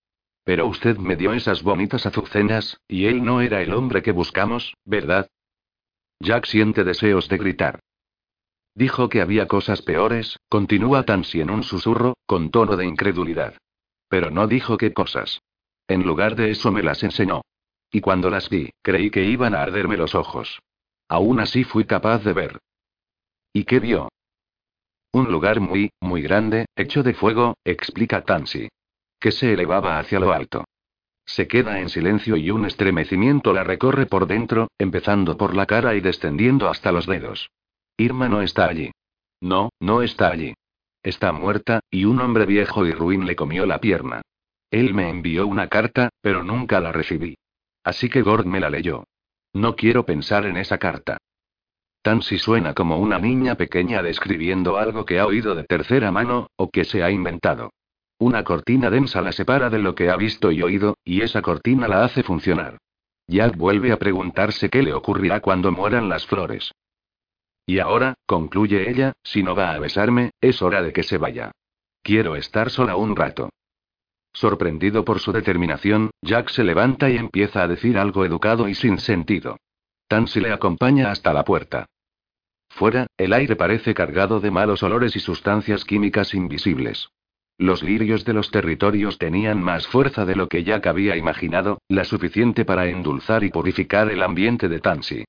Pero 0.44 0.66
usted 0.66 0.96
me 0.98 1.16
dio 1.16 1.32
esas 1.32 1.62
bonitas 1.62 2.06
azucenas, 2.06 2.80
y 2.88 3.06
él 3.06 3.24
no 3.24 3.40
era 3.40 3.62
el 3.62 3.72
hombre 3.72 4.02
que 4.02 4.12
buscamos, 4.12 4.74
¿verdad? 4.84 5.28
Jack 6.20 6.46
siente 6.46 6.84
deseos 6.84 7.28
de 7.28 7.38
gritar. 7.38 7.80
Dijo 8.74 9.08
que 9.08 9.20
había 9.20 9.46
cosas 9.46 9.82
peores, 9.82 10.38
continúa 10.48 11.04
Tansy 11.04 11.40
en 11.40 11.50
un 11.50 11.62
susurro, 11.62 12.14
con 12.26 12.50
tono 12.50 12.76
de 12.76 12.86
incredulidad. 12.86 13.54
Pero 14.08 14.30
no 14.30 14.46
dijo 14.46 14.78
qué 14.78 14.92
cosas. 14.92 15.40
En 15.88 16.04
lugar 16.04 16.36
de 16.36 16.50
eso 16.50 16.72
me 16.72 16.82
las 16.82 17.02
enseñó. 17.02 17.42
Y 17.90 18.00
cuando 18.00 18.30
las 18.30 18.48
vi, 18.48 18.70
creí 18.82 19.10
que 19.10 19.24
iban 19.24 19.54
a 19.54 19.62
arderme 19.62 19.96
los 19.96 20.14
ojos. 20.14 20.60
Aún 21.08 21.40
así 21.40 21.64
fui 21.64 21.84
capaz 21.84 22.24
de 22.24 22.32
ver. 22.32 22.58
¿Y 23.52 23.64
qué 23.64 23.80
vio? 23.80 24.08
Un 25.12 25.30
lugar 25.30 25.60
muy, 25.60 25.90
muy 26.00 26.22
grande, 26.22 26.66
hecho 26.74 27.02
de 27.02 27.12
fuego, 27.12 27.54
explica 27.64 28.24
Tansy. 28.24 28.68
Que 29.20 29.30
se 29.30 29.52
elevaba 29.52 29.98
hacia 29.98 30.18
lo 30.18 30.32
alto. 30.32 30.64
Se 31.26 31.46
queda 31.46 31.80
en 31.80 31.90
silencio 31.90 32.36
y 32.36 32.50
un 32.50 32.64
estremecimiento 32.64 33.52
la 33.52 33.62
recorre 33.62 34.06
por 34.06 34.26
dentro, 34.26 34.68
empezando 34.78 35.36
por 35.36 35.54
la 35.54 35.66
cara 35.66 35.94
y 35.94 36.00
descendiendo 36.00 36.68
hasta 36.68 36.92
los 36.92 37.06
dedos. 37.06 37.50
Irma 37.98 38.28
no 38.28 38.42
está 38.42 38.66
allí. 38.66 38.90
No, 39.40 39.70
no 39.80 40.02
está 40.02 40.30
allí. 40.30 40.54
Está 41.02 41.32
muerta, 41.32 41.80
y 41.90 42.06
un 42.06 42.20
hombre 42.20 42.46
viejo 42.46 42.86
y 42.86 42.92
ruin 42.92 43.26
le 43.26 43.36
comió 43.36 43.66
la 43.66 43.80
pierna. 43.80 44.22
Él 44.70 44.94
me 44.94 45.10
envió 45.10 45.46
una 45.46 45.68
carta, 45.68 46.08
pero 46.22 46.42
nunca 46.42 46.80
la 46.80 46.90
recibí. 46.90 47.36
Así 47.84 48.08
que 48.08 48.22
Gord 48.22 48.46
me 48.46 48.60
la 48.60 48.70
leyó. 48.70 49.04
No 49.52 49.76
quiero 49.76 50.06
pensar 50.06 50.46
en 50.46 50.56
esa 50.56 50.78
carta. 50.78 51.18
Tansy 52.02 52.38
suena 52.38 52.74
como 52.74 52.98
una 52.98 53.20
niña 53.20 53.54
pequeña 53.54 54.02
describiendo 54.02 54.76
algo 54.76 55.04
que 55.04 55.20
ha 55.20 55.26
oído 55.26 55.54
de 55.54 55.62
tercera 55.62 56.10
mano, 56.10 56.48
o 56.56 56.68
que 56.68 56.84
se 56.84 57.04
ha 57.04 57.10
inventado. 57.10 57.70
Una 58.18 58.42
cortina 58.42 58.90
densa 58.90 59.22
la 59.22 59.30
separa 59.30 59.70
de 59.70 59.78
lo 59.78 59.94
que 59.94 60.10
ha 60.10 60.16
visto 60.16 60.50
y 60.50 60.62
oído, 60.62 60.96
y 61.04 61.22
esa 61.22 61.42
cortina 61.42 61.86
la 61.86 62.04
hace 62.04 62.22
funcionar. 62.22 62.78
Jack 63.28 63.56
vuelve 63.56 63.92
a 63.92 63.98
preguntarse 63.98 64.68
qué 64.68 64.82
le 64.82 64.92
ocurrirá 64.92 65.40
cuando 65.40 65.70
mueran 65.70 66.08
las 66.08 66.26
flores. 66.26 66.72
Y 67.66 67.78
ahora, 67.78 68.14
concluye 68.26 68.90
ella, 68.90 69.12
si 69.22 69.44
no 69.44 69.54
va 69.54 69.72
a 69.72 69.78
besarme, 69.78 70.32
es 70.40 70.60
hora 70.60 70.82
de 70.82 70.92
que 70.92 71.04
se 71.04 71.18
vaya. 71.18 71.52
Quiero 72.02 72.34
estar 72.34 72.70
sola 72.70 72.96
un 72.96 73.14
rato. 73.14 73.50
Sorprendido 74.32 75.04
por 75.04 75.20
su 75.20 75.30
determinación, 75.30 76.10
Jack 76.20 76.48
se 76.48 76.64
levanta 76.64 77.10
y 77.10 77.16
empieza 77.16 77.62
a 77.62 77.68
decir 77.68 77.96
algo 77.96 78.24
educado 78.24 78.68
y 78.68 78.74
sin 78.74 78.98
sentido. 78.98 79.56
Tansy 80.08 80.40
le 80.40 80.52
acompaña 80.52 81.10
hasta 81.10 81.32
la 81.32 81.44
puerta. 81.44 81.86
Fuera, 82.74 83.06
el 83.18 83.34
aire 83.34 83.54
parece 83.54 83.92
cargado 83.92 84.40
de 84.40 84.50
malos 84.50 84.82
olores 84.82 85.14
y 85.14 85.20
sustancias 85.20 85.84
químicas 85.84 86.32
invisibles. 86.34 87.10
Los 87.58 87.82
lirios 87.82 88.24
de 88.24 88.32
los 88.32 88.50
territorios 88.50 89.18
tenían 89.18 89.62
más 89.62 89.86
fuerza 89.86 90.24
de 90.24 90.34
lo 90.34 90.48
que 90.48 90.64
Jack 90.64 90.86
había 90.86 91.16
imaginado, 91.16 91.78
la 91.88 92.04
suficiente 92.04 92.64
para 92.64 92.86
endulzar 92.86 93.44
y 93.44 93.50
purificar 93.50 94.10
el 94.10 94.22
ambiente 94.22 94.68
de 94.70 94.80
Tansy. 94.80 95.24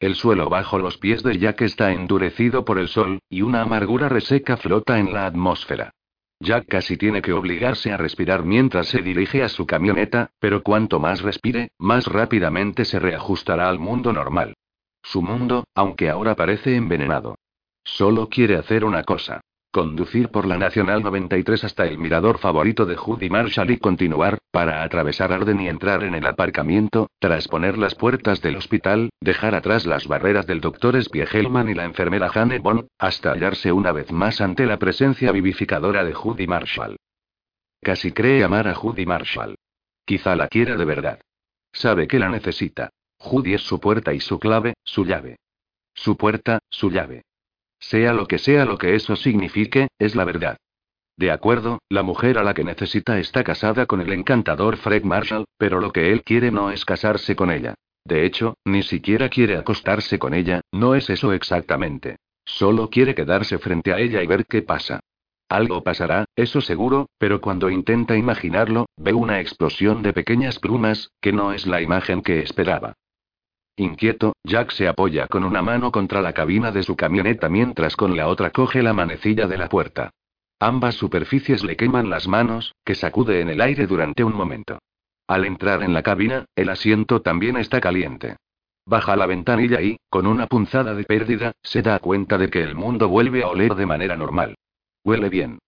El 0.00 0.16
suelo 0.16 0.48
bajo 0.48 0.78
los 0.78 0.98
pies 0.98 1.22
de 1.22 1.38
Jack 1.38 1.62
está 1.62 1.92
endurecido 1.92 2.64
por 2.64 2.78
el 2.78 2.88
sol, 2.88 3.20
y 3.30 3.42
una 3.42 3.62
amargura 3.62 4.08
reseca 4.08 4.56
flota 4.56 4.98
en 4.98 5.12
la 5.12 5.26
atmósfera. 5.26 5.92
Jack 6.40 6.66
casi 6.66 6.96
tiene 6.96 7.22
que 7.22 7.32
obligarse 7.32 7.92
a 7.92 7.96
respirar 7.96 8.44
mientras 8.44 8.88
se 8.88 9.02
dirige 9.02 9.44
a 9.44 9.48
su 9.48 9.66
camioneta, 9.66 10.30
pero 10.40 10.62
cuanto 10.62 10.98
más 10.98 11.22
respire, 11.22 11.70
más 11.78 12.06
rápidamente 12.06 12.84
se 12.84 12.98
reajustará 12.98 13.68
al 13.68 13.78
mundo 13.78 14.12
normal. 14.12 14.54
Su 15.10 15.22
mundo, 15.22 15.64
aunque 15.74 16.10
ahora 16.10 16.34
parece 16.34 16.76
envenenado. 16.76 17.38
Solo 17.82 18.28
quiere 18.28 18.56
hacer 18.56 18.84
una 18.84 19.04
cosa. 19.04 19.40
Conducir 19.72 20.28
por 20.28 20.46
la 20.46 20.58
Nacional 20.58 21.02
93 21.02 21.64
hasta 21.64 21.86
el 21.86 21.96
mirador 21.96 22.36
favorito 22.36 22.84
de 22.84 22.96
Judy 22.96 23.30
Marshall 23.30 23.70
y 23.70 23.78
continuar, 23.78 24.36
para 24.50 24.82
atravesar 24.82 25.32
Arden 25.32 25.62
y 25.62 25.68
entrar 25.68 26.04
en 26.04 26.14
el 26.14 26.26
aparcamiento, 26.26 27.08
trasponer 27.20 27.78
las 27.78 27.94
puertas 27.94 28.42
del 28.42 28.56
hospital, 28.56 29.08
dejar 29.22 29.54
atrás 29.54 29.86
las 29.86 30.06
barreras 30.06 30.46
del 30.46 30.60
doctor 30.60 31.02
Spiegelman 31.02 31.70
y 31.70 31.74
la 31.74 31.86
enfermera 31.86 32.30
Hannah 32.34 32.58
Bond, 32.58 32.88
hasta 32.98 33.32
hallarse 33.32 33.72
una 33.72 33.92
vez 33.92 34.12
más 34.12 34.42
ante 34.42 34.66
la 34.66 34.78
presencia 34.78 35.32
vivificadora 35.32 36.04
de 36.04 36.12
Judy 36.12 36.46
Marshall. 36.46 36.98
Casi 37.80 38.12
cree 38.12 38.44
amar 38.44 38.68
a 38.68 38.74
Judy 38.74 39.06
Marshall. 39.06 39.54
Quizá 40.04 40.36
la 40.36 40.48
quiera 40.48 40.76
de 40.76 40.84
verdad. 40.84 41.18
Sabe 41.72 42.06
que 42.06 42.18
la 42.18 42.28
necesita. 42.28 42.90
Judy 43.18 43.54
es 43.54 43.62
su 43.62 43.80
puerta 43.80 44.14
y 44.14 44.20
su 44.20 44.38
clave, 44.38 44.74
su 44.84 45.04
llave. 45.04 45.38
Su 45.94 46.16
puerta, 46.16 46.60
su 46.70 46.90
llave. 46.90 47.22
Sea 47.80 48.12
lo 48.12 48.26
que 48.26 48.38
sea 48.38 48.64
lo 48.64 48.78
que 48.78 48.94
eso 48.94 49.16
signifique, 49.16 49.88
es 49.98 50.14
la 50.14 50.24
verdad. 50.24 50.56
De 51.16 51.32
acuerdo, 51.32 51.80
la 51.88 52.02
mujer 52.04 52.38
a 52.38 52.44
la 52.44 52.54
que 52.54 52.62
necesita 52.62 53.18
está 53.18 53.42
casada 53.42 53.86
con 53.86 54.00
el 54.00 54.12
encantador 54.12 54.76
Fred 54.76 55.02
Marshall, 55.02 55.46
pero 55.58 55.80
lo 55.80 55.92
que 55.92 56.12
él 56.12 56.22
quiere 56.22 56.52
no 56.52 56.70
es 56.70 56.84
casarse 56.84 57.34
con 57.34 57.50
ella. 57.50 57.74
De 58.04 58.24
hecho, 58.24 58.54
ni 58.64 58.82
siquiera 58.82 59.28
quiere 59.28 59.56
acostarse 59.56 60.18
con 60.18 60.32
ella, 60.32 60.60
no 60.72 60.94
es 60.94 61.10
eso 61.10 61.32
exactamente. 61.32 62.16
Solo 62.44 62.88
quiere 62.88 63.14
quedarse 63.14 63.58
frente 63.58 63.92
a 63.92 63.98
ella 63.98 64.22
y 64.22 64.26
ver 64.26 64.46
qué 64.46 64.62
pasa. 64.62 65.00
Algo 65.48 65.82
pasará, 65.82 66.24
eso 66.36 66.60
seguro, 66.60 67.08
pero 67.18 67.40
cuando 67.40 67.68
intenta 67.68 68.16
imaginarlo, 68.16 68.86
ve 68.96 69.12
una 69.12 69.40
explosión 69.40 70.02
de 70.02 70.12
pequeñas 70.12 70.58
plumas, 70.58 71.10
que 71.20 71.32
no 71.32 71.52
es 71.52 71.66
la 71.66 71.82
imagen 71.82 72.22
que 72.22 72.40
esperaba. 72.40 72.94
Inquieto, 73.78 74.32
Jack 74.42 74.72
se 74.72 74.88
apoya 74.88 75.28
con 75.28 75.44
una 75.44 75.62
mano 75.62 75.92
contra 75.92 76.20
la 76.20 76.32
cabina 76.32 76.72
de 76.72 76.82
su 76.82 76.96
camioneta 76.96 77.48
mientras 77.48 77.94
con 77.94 78.16
la 78.16 78.26
otra 78.26 78.50
coge 78.50 78.82
la 78.82 78.92
manecilla 78.92 79.46
de 79.46 79.56
la 79.56 79.68
puerta. 79.68 80.10
Ambas 80.58 80.96
superficies 80.96 81.62
le 81.62 81.76
queman 81.76 82.10
las 82.10 82.26
manos, 82.26 82.74
que 82.84 82.96
sacude 82.96 83.40
en 83.40 83.50
el 83.50 83.60
aire 83.60 83.86
durante 83.86 84.24
un 84.24 84.34
momento. 84.34 84.80
Al 85.28 85.44
entrar 85.44 85.84
en 85.84 85.94
la 85.94 86.02
cabina, 86.02 86.44
el 86.56 86.70
asiento 86.70 87.22
también 87.22 87.56
está 87.56 87.80
caliente. 87.80 88.36
Baja 88.84 89.14
la 89.14 89.26
ventanilla 89.26 89.80
y, 89.80 89.98
con 90.10 90.26
una 90.26 90.48
punzada 90.48 90.96
de 90.96 91.04
pérdida, 91.04 91.52
se 91.62 91.80
da 91.80 92.00
cuenta 92.00 92.36
de 92.36 92.50
que 92.50 92.60
el 92.60 92.74
mundo 92.74 93.06
vuelve 93.06 93.44
a 93.44 93.46
oler 93.48 93.76
de 93.76 93.86
manera 93.86 94.16
normal. 94.16 94.56
Huele 95.04 95.28
bien. 95.28 95.60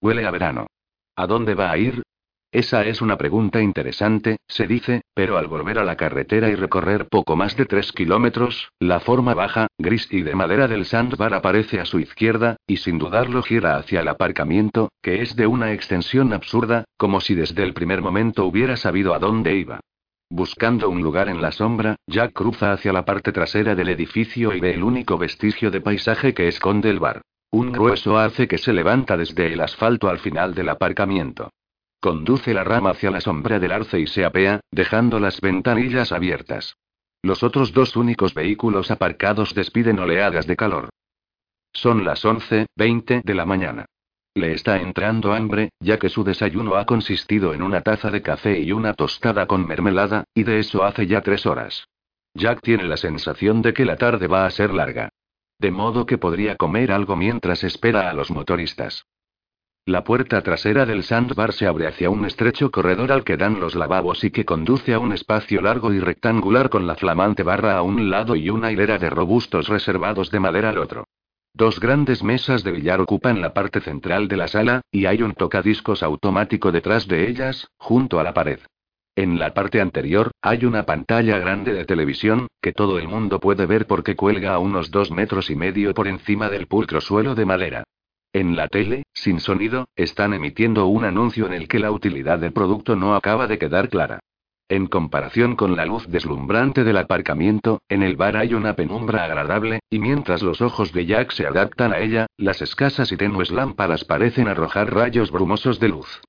Huele 0.00 0.26
a 0.26 0.32
verano. 0.32 0.66
¿A 1.14 1.28
dónde 1.28 1.54
va 1.54 1.70
a 1.70 1.78
ir? 1.78 2.02
Esa 2.52 2.84
es 2.84 3.00
una 3.00 3.16
pregunta 3.16 3.62
interesante, 3.62 4.36
se 4.46 4.66
dice, 4.66 5.00
pero 5.14 5.38
al 5.38 5.46
volver 5.46 5.78
a 5.78 5.84
la 5.84 5.96
carretera 5.96 6.50
y 6.50 6.54
recorrer 6.54 7.08
poco 7.08 7.34
más 7.34 7.56
de 7.56 7.64
tres 7.64 7.92
kilómetros, 7.92 8.68
la 8.78 9.00
forma 9.00 9.32
baja, 9.32 9.68
gris 9.78 10.06
y 10.10 10.20
de 10.20 10.34
madera 10.34 10.68
del 10.68 10.84
sandbar 10.84 11.32
aparece 11.32 11.80
a 11.80 11.86
su 11.86 11.98
izquierda, 11.98 12.56
y 12.66 12.76
sin 12.76 12.98
dudarlo 12.98 13.42
gira 13.42 13.76
hacia 13.76 14.00
el 14.00 14.08
aparcamiento, 14.08 14.90
que 15.00 15.22
es 15.22 15.34
de 15.34 15.46
una 15.46 15.72
extensión 15.72 16.34
absurda, 16.34 16.84
como 16.98 17.22
si 17.22 17.34
desde 17.34 17.62
el 17.62 17.72
primer 17.72 18.02
momento 18.02 18.44
hubiera 18.44 18.76
sabido 18.76 19.14
a 19.14 19.18
dónde 19.18 19.56
iba. 19.56 19.80
Buscando 20.28 20.90
un 20.90 21.02
lugar 21.02 21.30
en 21.30 21.40
la 21.40 21.52
sombra, 21.52 21.96
Jack 22.06 22.34
cruza 22.34 22.72
hacia 22.72 22.92
la 22.92 23.06
parte 23.06 23.32
trasera 23.32 23.74
del 23.74 23.88
edificio 23.88 24.54
y 24.54 24.60
ve 24.60 24.74
el 24.74 24.82
único 24.82 25.16
vestigio 25.16 25.70
de 25.70 25.80
paisaje 25.80 26.34
que 26.34 26.48
esconde 26.48 26.90
el 26.90 27.00
bar. 27.00 27.22
Un 27.50 27.72
grueso 27.72 28.18
arce 28.18 28.46
que 28.46 28.58
se 28.58 28.74
levanta 28.74 29.16
desde 29.16 29.54
el 29.54 29.60
asfalto 29.62 30.10
al 30.10 30.18
final 30.18 30.54
del 30.54 30.68
aparcamiento. 30.68 31.48
Conduce 32.02 32.52
la 32.52 32.64
rama 32.64 32.90
hacia 32.90 33.12
la 33.12 33.20
sombra 33.20 33.60
del 33.60 33.70
arce 33.70 34.00
y 34.00 34.08
se 34.08 34.24
apea, 34.24 34.58
dejando 34.72 35.20
las 35.20 35.40
ventanillas 35.40 36.10
abiertas. 36.10 36.76
Los 37.22 37.44
otros 37.44 37.72
dos 37.72 37.94
únicos 37.94 38.34
vehículos 38.34 38.90
aparcados 38.90 39.54
despiden 39.54 40.00
oleadas 40.00 40.48
de 40.48 40.56
calor. 40.56 40.88
Son 41.72 42.04
las 42.04 42.24
11.20 42.24 43.22
de 43.22 43.34
la 43.34 43.46
mañana. 43.46 43.86
Le 44.34 44.50
está 44.52 44.80
entrando 44.80 45.32
hambre, 45.32 45.70
ya 45.78 46.00
que 46.00 46.08
su 46.08 46.24
desayuno 46.24 46.74
ha 46.74 46.86
consistido 46.86 47.54
en 47.54 47.62
una 47.62 47.82
taza 47.82 48.10
de 48.10 48.20
café 48.20 48.58
y 48.58 48.72
una 48.72 48.94
tostada 48.94 49.46
con 49.46 49.64
mermelada, 49.64 50.24
y 50.34 50.42
de 50.42 50.58
eso 50.58 50.82
hace 50.82 51.06
ya 51.06 51.20
tres 51.20 51.46
horas. 51.46 51.86
Jack 52.34 52.62
tiene 52.62 52.82
la 52.82 52.96
sensación 52.96 53.62
de 53.62 53.74
que 53.74 53.84
la 53.84 53.96
tarde 53.96 54.26
va 54.26 54.44
a 54.44 54.50
ser 54.50 54.74
larga. 54.74 55.10
De 55.60 55.70
modo 55.70 56.04
que 56.04 56.18
podría 56.18 56.56
comer 56.56 56.90
algo 56.90 57.14
mientras 57.14 57.62
espera 57.62 58.10
a 58.10 58.12
los 58.12 58.32
motoristas. 58.32 59.06
La 59.84 60.04
puerta 60.04 60.40
trasera 60.42 60.86
del 60.86 61.02
sandbar 61.02 61.52
se 61.52 61.66
abre 61.66 61.88
hacia 61.88 62.08
un 62.08 62.24
estrecho 62.24 62.70
corredor 62.70 63.10
al 63.10 63.24
que 63.24 63.36
dan 63.36 63.58
los 63.58 63.74
lavabos 63.74 64.22
y 64.22 64.30
que 64.30 64.44
conduce 64.44 64.94
a 64.94 65.00
un 65.00 65.12
espacio 65.12 65.60
largo 65.60 65.92
y 65.92 65.98
rectangular 65.98 66.70
con 66.70 66.86
la 66.86 66.94
flamante 66.94 67.42
barra 67.42 67.76
a 67.76 67.82
un 67.82 68.08
lado 68.08 68.36
y 68.36 68.48
una 68.48 68.70
hilera 68.70 68.98
de 68.98 69.10
robustos 69.10 69.66
reservados 69.66 70.30
de 70.30 70.38
madera 70.38 70.68
al 70.68 70.78
otro. 70.78 71.08
Dos 71.52 71.80
grandes 71.80 72.22
mesas 72.22 72.62
de 72.62 72.70
billar 72.70 73.00
ocupan 73.00 73.40
la 73.40 73.54
parte 73.54 73.80
central 73.80 74.28
de 74.28 74.36
la 74.36 74.46
sala, 74.46 74.82
y 74.92 75.06
hay 75.06 75.20
un 75.20 75.34
tocadiscos 75.34 76.04
automático 76.04 76.70
detrás 76.70 77.08
de 77.08 77.28
ellas, 77.28 77.66
junto 77.76 78.20
a 78.20 78.22
la 78.22 78.32
pared. 78.32 78.60
En 79.16 79.40
la 79.40 79.52
parte 79.52 79.80
anterior, 79.80 80.30
hay 80.42 80.64
una 80.64 80.84
pantalla 80.84 81.38
grande 81.38 81.74
de 81.74 81.84
televisión, 81.84 82.46
que 82.62 82.72
todo 82.72 83.00
el 83.00 83.08
mundo 83.08 83.40
puede 83.40 83.66
ver 83.66 83.88
porque 83.88 84.14
cuelga 84.14 84.54
a 84.54 84.60
unos 84.60 84.92
dos 84.92 85.10
metros 85.10 85.50
y 85.50 85.56
medio 85.56 85.92
por 85.92 86.06
encima 86.06 86.48
del 86.48 86.68
pulcro 86.68 87.00
suelo 87.00 87.34
de 87.34 87.46
madera. 87.46 87.84
En 88.34 88.56
la 88.56 88.68
tele, 88.68 89.02
sin 89.12 89.40
sonido, 89.40 89.88
están 89.94 90.32
emitiendo 90.32 90.86
un 90.86 91.04
anuncio 91.04 91.44
en 91.46 91.52
el 91.52 91.68
que 91.68 91.78
la 91.78 91.90
utilidad 91.90 92.38
del 92.38 92.52
producto 92.52 92.96
no 92.96 93.14
acaba 93.14 93.46
de 93.46 93.58
quedar 93.58 93.90
clara. 93.90 94.20
En 94.70 94.86
comparación 94.86 95.54
con 95.54 95.76
la 95.76 95.84
luz 95.84 96.08
deslumbrante 96.08 96.82
del 96.82 96.96
aparcamiento, 96.96 97.82
en 97.90 98.02
el 98.02 98.16
bar 98.16 98.38
hay 98.38 98.54
una 98.54 98.74
penumbra 98.74 99.24
agradable, 99.24 99.80
y 99.90 99.98
mientras 99.98 100.42
los 100.42 100.62
ojos 100.62 100.94
de 100.94 101.04
Jack 101.04 101.30
se 101.32 101.46
adaptan 101.46 101.92
a 101.92 101.98
ella, 101.98 102.26
las 102.38 102.62
escasas 102.62 103.12
y 103.12 103.18
tenues 103.18 103.50
lámparas 103.50 104.04
parecen 104.04 104.48
arrojar 104.48 104.94
rayos 104.94 105.30
brumosos 105.30 105.78
de 105.78 105.88
luz. 105.88 106.22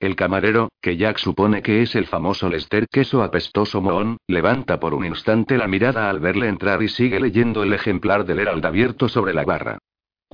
El 0.00 0.16
camarero, 0.16 0.68
que 0.82 0.98
Jack 0.98 1.16
supone 1.16 1.62
que 1.62 1.80
es 1.80 1.94
el 1.94 2.04
famoso 2.06 2.50
Lester 2.50 2.86
queso 2.86 3.22
apestoso 3.22 3.80
Mohon, 3.80 4.18
levanta 4.28 4.78
por 4.78 4.92
un 4.92 5.06
instante 5.06 5.56
la 5.56 5.68
mirada 5.68 6.10
al 6.10 6.20
verle 6.20 6.48
entrar 6.48 6.82
y 6.82 6.88
sigue 6.88 7.18
leyendo 7.18 7.62
el 7.62 7.72
ejemplar 7.72 8.26
del 8.26 8.40
Herald 8.40 8.66
abierto 8.66 9.08
sobre 9.08 9.32
la 9.32 9.44
barra. 9.44 9.78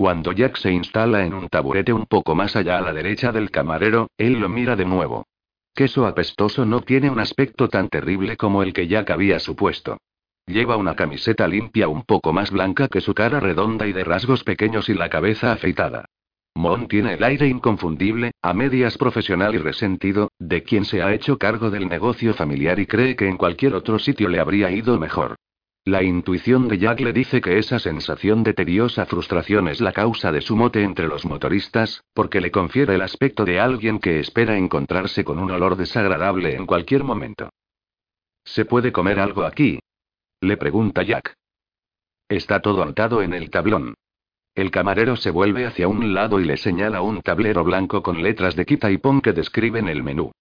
Cuando 0.01 0.31
Jack 0.31 0.57
se 0.57 0.71
instala 0.71 1.27
en 1.27 1.35
un 1.35 1.47
taburete 1.47 1.93
un 1.93 2.07
poco 2.07 2.33
más 2.33 2.55
allá 2.55 2.79
a 2.79 2.81
la 2.81 2.91
derecha 2.91 3.31
del 3.31 3.51
camarero, 3.51 4.09
él 4.17 4.39
lo 4.39 4.49
mira 4.49 4.75
de 4.75 4.83
nuevo. 4.83 5.27
Queso 5.75 6.07
apestoso 6.07 6.65
no 6.65 6.81
tiene 6.81 7.11
un 7.11 7.19
aspecto 7.19 7.69
tan 7.69 7.87
terrible 7.87 8.35
como 8.35 8.63
el 8.63 8.73
que 8.73 8.87
Jack 8.87 9.11
había 9.11 9.37
supuesto. 9.37 9.99
Lleva 10.47 10.75
una 10.75 10.95
camiseta 10.95 11.47
limpia 11.47 11.87
un 11.87 12.01
poco 12.01 12.33
más 12.33 12.49
blanca 12.49 12.87
que 12.87 12.99
su 12.99 13.13
cara 13.13 13.39
redonda 13.39 13.85
y 13.85 13.93
de 13.93 14.03
rasgos 14.03 14.43
pequeños 14.43 14.89
y 14.89 14.95
la 14.95 15.07
cabeza 15.07 15.51
afeitada. 15.51 16.05
Mon 16.55 16.87
tiene 16.87 17.13
el 17.13 17.23
aire 17.23 17.47
inconfundible, 17.47 18.31
a 18.41 18.55
medias 18.55 18.97
profesional 18.97 19.53
y 19.53 19.59
resentido, 19.59 20.31
de 20.39 20.63
quien 20.63 20.83
se 20.83 21.03
ha 21.03 21.13
hecho 21.13 21.37
cargo 21.37 21.69
del 21.69 21.87
negocio 21.87 22.33
familiar 22.33 22.79
y 22.79 22.87
cree 22.87 23.15
que 23.15 23.27
en 23.27 23.37
cualquier 23.37 23.75
otro 23.75 23.99
sitio 23.99 24.29
le 24.29 24.39
habría 24.39 24.71
ido 24.71 24.97
mejor. 24.97 25.35
La 25.91 26.03
intuición 26.03 26.69
de 26.69 26.77
Jack 26.77 27.01
le 27.01 27.11
dice 27.11 27.41
que 27.41 27.57
esa 27.57 27.77
sensación 27.77 28.43
de 28.43 28.53
tediosa 28.53 29.05
frustración 29.05 29.67
es 29.67 29.81
la 29.81 29.91
causa 29.91 30.31
de 30.31 30.39
su 30.39 30.55
mote 30.55 30.83
entre 30.83 31.05
los 31.05 31.25
motoristas, 31.25 32.05
porque 32.13 32.39
le 32.39 32.49
confiere 32.49 32.95
el 32.95 33.01
aspecto 33.01 33.43
de 33.43 33.59
alguien 33.59 33.99
que 33.99 34.21
espera 34.21 34.55
encontrarse 34.55 35.25
con 35.25 35.37
un 35.37 35.51
olor 35.51 35.75
desagradable 35.75 36.55
en 36.55 36.65
cualquier 36.65 37.03
momento. 37.03 37.49
¿Se 38.45 38.63
puede 38.63 38.93
comer 38.93 39.19
algo 39.19 39.43
aquí? 39.43 39.79
Le 40.39 40.55
pregunta 40.55 41.03
Jack. 41.03 41.33
Está 42.29 42.61
todo 42.61 42.83
anotado 42.83 43.21
en 43.21 43.33
el 43.33 43.49
tablón. 43.49 43.95
El 44.55 44.71
camarero 44.71 45.17
se 45.17 45.29
vuelve 45.29 45.65
hacia 45.65 45.89
un 45.89 46.13
lado 46.13 46.39
y 46.39 46.45
le 46.45 46.55
señala 46.55 47.01
un 47.01 47.21
tablero 47.21 47.65
blanco 47.65 48.01
con 48.01 48.23
letras 48.23 48.55
de 48.55 48.65
quita 48.65 48.89
y 48.91 48.97
pon 48.97 49.19
que 49.19 49.33
describen 49.33 49.89
el 49.89 50.03
menú. 50.03 50.31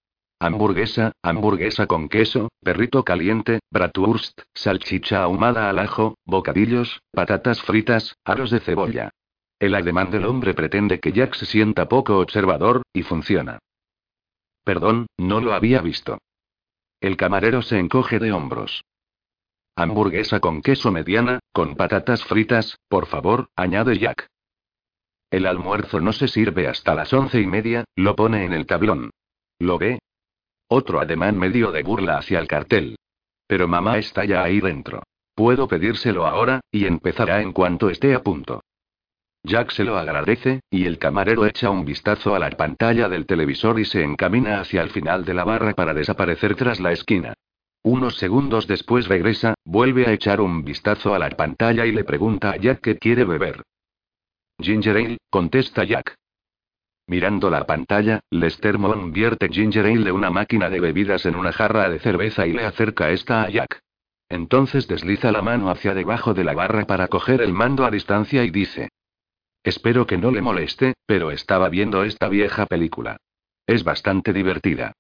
Hamburguesa, 0.43 1.13
hamburguesa 1.23 1.87
con 1.87 2.09
queso, 2.09 2.49
perrito 2.63 3.05
caliente, 3.05 3.61
bratwurst, 3.71 4.41
salchicha 4.55 5.23
ahumada 5.23 5.69
al 5.69 5.79
ajo, 5.79 6.17
bocadillos, 6.25 7.03
patatas 7.13 7.61
fritas, 7.61 8.17
aros 8.25 8.51
de 8.51 8.61
cebolla. 8.61 9.11
El 9.59 9.75
ademán 9.75 10.11
del 10.11 10.25
hombre 10.25 10.55
pretende 10.55 10.99
que 10.99 11.13
Jack 11.13 11.35
se 11.35 11.45
sienta 11.45 11.89
poco 11.89 12.19
observador, 12.21 12.81
y 12.95 13.03
funciona. 13.03 13.59
Perdón, 14.65 15.09
no 15.19 15.43
lo 15.43 15.53
había 15.53 15.83
visto. 15.83 16.17
El 17.03 17.19
camarero 17.19 17.61
se 17.61 17.79
encoge 17.79 18.19
de 18.19 18.33
hombros. 18.33 18.83
Hamburguesa 19.77 20.41
con 20.41 20.63
queso 20.63 20.91
mediana, 20.91 21.41
con 21.53 21.77
patatas 21.77 22.25
fritas, 22.25 22.79
por 22.89 23.07
favor, 23.07 23.51
añade 23.57 23.99
Jack. 23.99 24.27
El 25.31 25.45
almuerzo 25.47 26.01
no 26.01 26.15
se 26.15 26.29
sirve 26.29 26.67
hasta 26.67 26.95
las 26.95 27.13
once 27.13 27.43
y 27.43 27.47
media, 27.47 27.85
lo 27.95 28.17
pone 28.17 28.47
en 28.47 28.55
el 28.55 28.65
tablón. 28.65 29.11
¿Lo 29.59 29.77
ve? 29.77 29.99
Otro 30.73 31.01
ademán 31.01 31.37
medio 31.37 31.73
de 31.73 31.83
burla 31.83 32.19
hacia 32.19 32.39
el 32.39 32.47
cartel. 32.47 32.97
Pero 33.49 33.67
mamá 33.67 33.99
está 33.99 34.25
ya 34.25 34.45
ahí 34.45 34.61
dentro. 34.61 35.03
Puedo 35.35 35.67
pedírselo 35.67 36.29
ahora, 36.29 36.61
y 36.71 36.87
empezará 36.87 37.43
en 37.43 37.53
cuanto 37.53 37.91
esté 37.91 38.15
a 38.15 38.23
punto. 38.23 38.63
Jack 39.43 39.73
se 39.73 39.83
lo 39.83 39.99
agradece, 39.99 40.61
y 40.71 40.85
el 40.85 40.99
camarero 40.99 41.45
echa 41.45 41.71
un 41.71 41.85
vistazo 41.85 42.37
a 42.37 42.39
la 42.39 42.51
pantalla 42.51 43.09
del 43.09 43.27
televisor 43.27 43.81
y 43.81 43.85
se 43.85 44.05
encamina 44.05 44.61
hacia 44.61 44.83
el 44.83 44.91
final 44.91 45.25
de 45.25 45.35
la 45.35 45.43
barra 45.43 45.75
para 45.75 45.93
desaparecer 45.93 46.55
tras 46.55 46.79
la 46.79 46.93
esquina. 46.93 47.35
Unos 47.83 48.19
segundos 48.19 48.69
después 48.69 49.09
regresa, 49.09 49.55
vuelve 49.65 50.07
a 50.07 50.13
echar 50.13 50.41
un 50.41 50.63
vistazo 50.63 51.15
a 51.15 51.19
la 51.19 51.31
pantalla 51.31 51.85
y 51.85 51.91
le 51.91 52.05
pregunta 52.05 52.53
a 52.53 52.57
Jack 52.57 52.81
qué 52.81 52.97
quiere 52.97 53.25
beber. 53.25 53.65
Ginger 54.61 54.97
ale, 54.97 55.19
contesta 55.31 55.83
Jack. 55.83 56.15
Mirando 57.11 57.51
la 57.51 57.67
pantalla, 57.67 58.21
Lester 58.31 58.79
Mon 58.79 59.11
vierte 59.11 59.49
ginger 59.49 59.85
ale 59.85 60.05
de 60.05 60.13
una 60.13 60.31
máquina 60.31 60.71
de 60.71 60.79
bebidas 60.79 61.27
en 61.27 61.35
una 61.35 61.51
jarra 61.51 61.91
de 61.91 61.99
cerveza 61.99 62.47
y 62.47 62.53
le 62.53 62.65
acerca 62.65 63.11
esta 63.11 63.43
a 63.43 63.51
Jack. 63.51 63.81
Entonces 64.29 64.87
desliza 64.87 65.33
la 65.33 65.43
mano 65.43 65.71
hacia 65.73 65.93
debajo 65.93 66.35
de 66.35 66.45
la 66.45 66.55
barra 66.55 66.87
para 66.87 67.09
coger 67.09 67.43
el 67.43 67.53
mando 67.53 67.85
a 67.85 67.91
distancia 67.91 68.45
y 68.45 68.53
dice. 68.53 68.91
Espero 69.65 70.07
que 70.07 70.19
no 70.19 70.31
le 70.31 70.41
moleste, 70.41 70.95
pero 71.05 71.33
estaba 71.33 71.69
viendo 71.69 72.05
esta 72.05 72.29
vieja 72.29 72.67
película. 72.67 73.17
Es 73.67 73.83
bastante 73.83 74.33
divertida. 74.33 74.93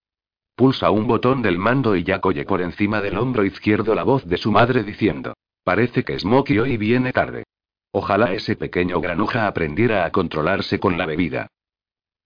Pulsa 0.56 0.90
un 0.90 1.06
botón 1.06 1.42
del 1.42 1.58
mando 1.58 1.94
y 1.94 2.02
Jack 2.02 2.26
oye 2.26 2.44
por 2.44 2.60
encima 2.60 3.00
del 3.00 3.18
hombro 3.18 3.44
izquierdo 3.44 3.94
la 3.94 4.02
voz 4.02 4.26
de 4.26 4.36
su 4.36 4.50
madre 4.50 4.82
diciendo. 4.82 5.34
Parece 5.62 6.02
que 6.02 6.18
Smokey 6.18 6.58
hoy 6.58 6.76
viene 6.76 7.12
tarde. 7.12 7.44
Ojalá 7.92 8.32
ese 8.32 8.56
pequeño 8.56 9.00
granuja 9.00 9.46
aprendiera 9.46 10.04
a 10.04 10.10
controlarse 10.10 10.80
con 10.80 10.98
la 10.98 11.06
bebida. 11.06 11.46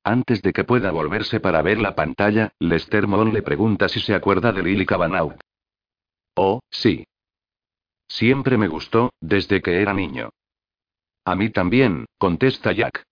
Antes 0.04 0.42
de 0.42 0.52
que 0.52 0.64
pueda 0.64 0.90
volverse 0.90 1.40
para 1.40 1.62
ver 1.62 1.78
la 1.78 1.94
pantalla, 1.94 2.52
Lester 2.58 3.06
Mon 3.06 3.32
le 3.32 3.42
pregunta 3.42 3.88
si 3.88 4.00
se 4.00 4.14
acuerda 4.14 4.52
de 4.52 4.62
Lily 4.62 4.84
Cavanaugh. 4.84 5.34
Oh, 6.36 6.60
sí. 6.70 7.06
Siempre 8.06 8.58
me 8.58 8.68
gustó, 8.68 9.14
desde 9.20 9.62
que 9.62 9.80
era 9.80 9.94
niño. 9.94 10.28
A 11.24 11.34
mí 11.34 11.48
también, 11.48 12.04
contesta 12.18 12.72
Jack. 12.72 13.02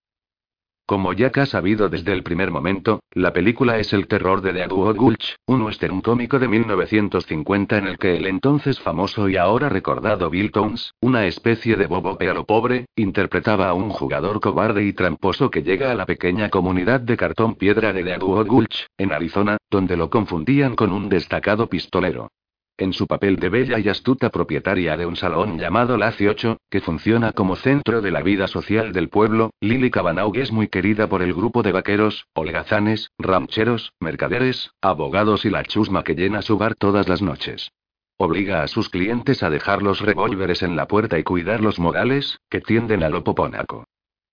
Como 0.85 1.13
Jack 1.13 1.37
ha 1.37 1.45
sabido 1.45 1.87
desde 1.87 2.11
el 2.11 2.23
primer 2.23 2.51
momento, 2.51 2.99
la 3.13 3.31
película 3.31 3.79
es 3.79 3.93
el 3.93 4.05
terror 4.05 4.41
de 4.41 4.51
Deadwood 4.51 4.97
Gulch, 4.97 5.37
un 5.45 5.61
western 5.61 6.01
cómico 6.01 6.39
de 6.39 6.49
1950 6.49 7.77
en 7.77 7.87
el 7.87 7.97
que 7.97 8.17
el 8.17 8.27
entonces 8.27 8.81
famoso 8.81 9.29
y 9.29 9.37
ahora 9.37 9.69
recordado 9.69 10.29
Bill 10.29 10.51
Towns, 10.51 10.93
una 10.99 11.25
especie 11.25 11.77
de 11.77 11.87
bobo 11.87 12.17
pero 12.17 12.43
pobre, 12.43 12.87
interpretaba 12.97 13.69
a 13.69 13.73
un 13.73 13.91
jugador 13.91 14.41
cobarde 14.41 14.83
y 14.83 14.91
tramposo 14.91 15.49
que 15.49 15.63
llega 15.63 15.89
a 15.89 15.95
la 15.95 16.05
pequeña 16.05 16.49
comunidad 16.49 16.99
de 16.99 17.15
cartón 17.15 17.55
piedra 17.55 17.93
de 17.93 18.03
Deadwood 18.03 18.47
Gulch, 18.47 18.87
en 18.97 19.13
Arizona, 19.13 19.55
donde 19.71 19.95
lo 19.95 20.09
confundían 20.09 20.75
con 20.75 20.91
un 20.91 21.07
destacado 21.07 21.67
pistolero. 21.67 22.29
En 22.75 22.91
su 22.91 23.05
papel 23.05 23.35
de 23.35 23.49
bella 23.49 23.77
y 23.77 23.87
astuta 23.87 24.31
propietaria 24.31 24.97
de 24.97 25.05
un 25.05 25.15
salón 25.15 25.59
llamado 25.59 25.95
Laci 25.95 26.25
8, 26.25 26.57
que 26.71 26.81
funciona 26.81 27.31
como 27.31 27.55
centro 27.55 28.01
de 28.01 28.09
la 28.09 28.23
vida 28.23 28.47
social 28.47 28.91
del 28.93 29.09
pueblo, 29.09 29.51
Lily 29.61 29.91
Cabanagh 29.91 30.35
es 30.37 30.51
muy 30.51 30.69
querida 30.69 31.07
por 31.07 31.21
el 31.21 31.35
grupo 31.35 31.61
de 31.61 31.71
vaqueros, 31.71 32.25
holgazanes, 32.33 33.11
rancheros, 33.19 33.93
mercaderes, 33.99 34.71
abogados 34.81 35.45
y 35.45 35.51
la 35.51 35.63
chusma 35.63 36.03
que 36.03 36.15
llena 36.15 36.41
su 36.41 36.57
bar 36.57 36.73
todas 36.73 37.07
las 37.07 37.21
noches. 37.21 37.71
Obliga 38.17 38.63
a 38.63 38.67
sus 38.67 38.89
clientes 38.89 39.43
a 39.43 39.51
dejar 39.51 39.83
los 39.83 40.01
revólveres 40.01 40.63
en 40.63 40.75
la 40.75 40.87
puerta 40.87 41.19
y 41.19 41.23
cuidar 41.23 41.61
los 41.61 41.77
modales, 41.77 42.39
que 42.49 42.59
tienden 42.59 43.03
al 43.03 43.13
opopónaco. 43.13 43.85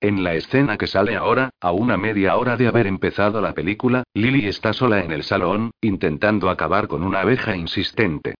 En 0.02 0.24
la 0.24 0.34
escena 0.34 0.78
que 0.78 0.86
sale 0.86 1.14
ahora, 1.14 1.50
a 1.60 1.72
una 1.72 1.98
media 1.98 2.36
hora 2.36 2.56
de 2.56 2.66
haber 2.66 2.86
empezado 2.86 3.42
la 3.42 3.52
película, 3.52 4.04
Lily 4.14 4.46
está 4.46 4.72
sola 4.72 5.04
en 5.04 5.12
el 5.12 5.24
salón, 5.24 5.72
intentando 5.82 6.48
acabar 6.48 6.88
con 6.88 7.02
una 7.02 7.20
abeja 7.20 7.54
insistente. 7.54 8.34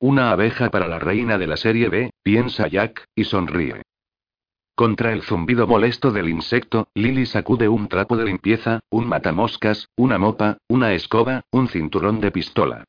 Una 0.00 0.32
abeja 0.32 0.70
para 0.70 0.88
la 0.88 0.98
reina 0.98 1.38
de 1.38 1.46
la 1.46 1.56
serie 1.56 1.88
B, 1.88 2.10
piensa 2.24 2.66
Jack, 2.66 3.04
y 3.14 3.22
sonríe. 3.22 3.82
Contra 4.74 5.12
el 5.12 5.22
zumbido 5.22 5.68
molesto 5.68 6.10
del 6.10 6.28
insecto, 6.28 6.88
Lily 6.94 7.26
sacude 7.26 7.68
un 7.68 7.86
trapo 7.86 8.16
de 8.16 8.24
limpieza, 8.24 8.80
un 8.90 9.06
matamoscas, 9.06 9.88
una 9.96 10.18
mopa, 10.18 10.58
una 10.66 10.94
escoba, 10.94 11.42
un 11.52 11.68
cinturón 11.68 12.20
de 12.20 12.32
pistola. 12.32 12.84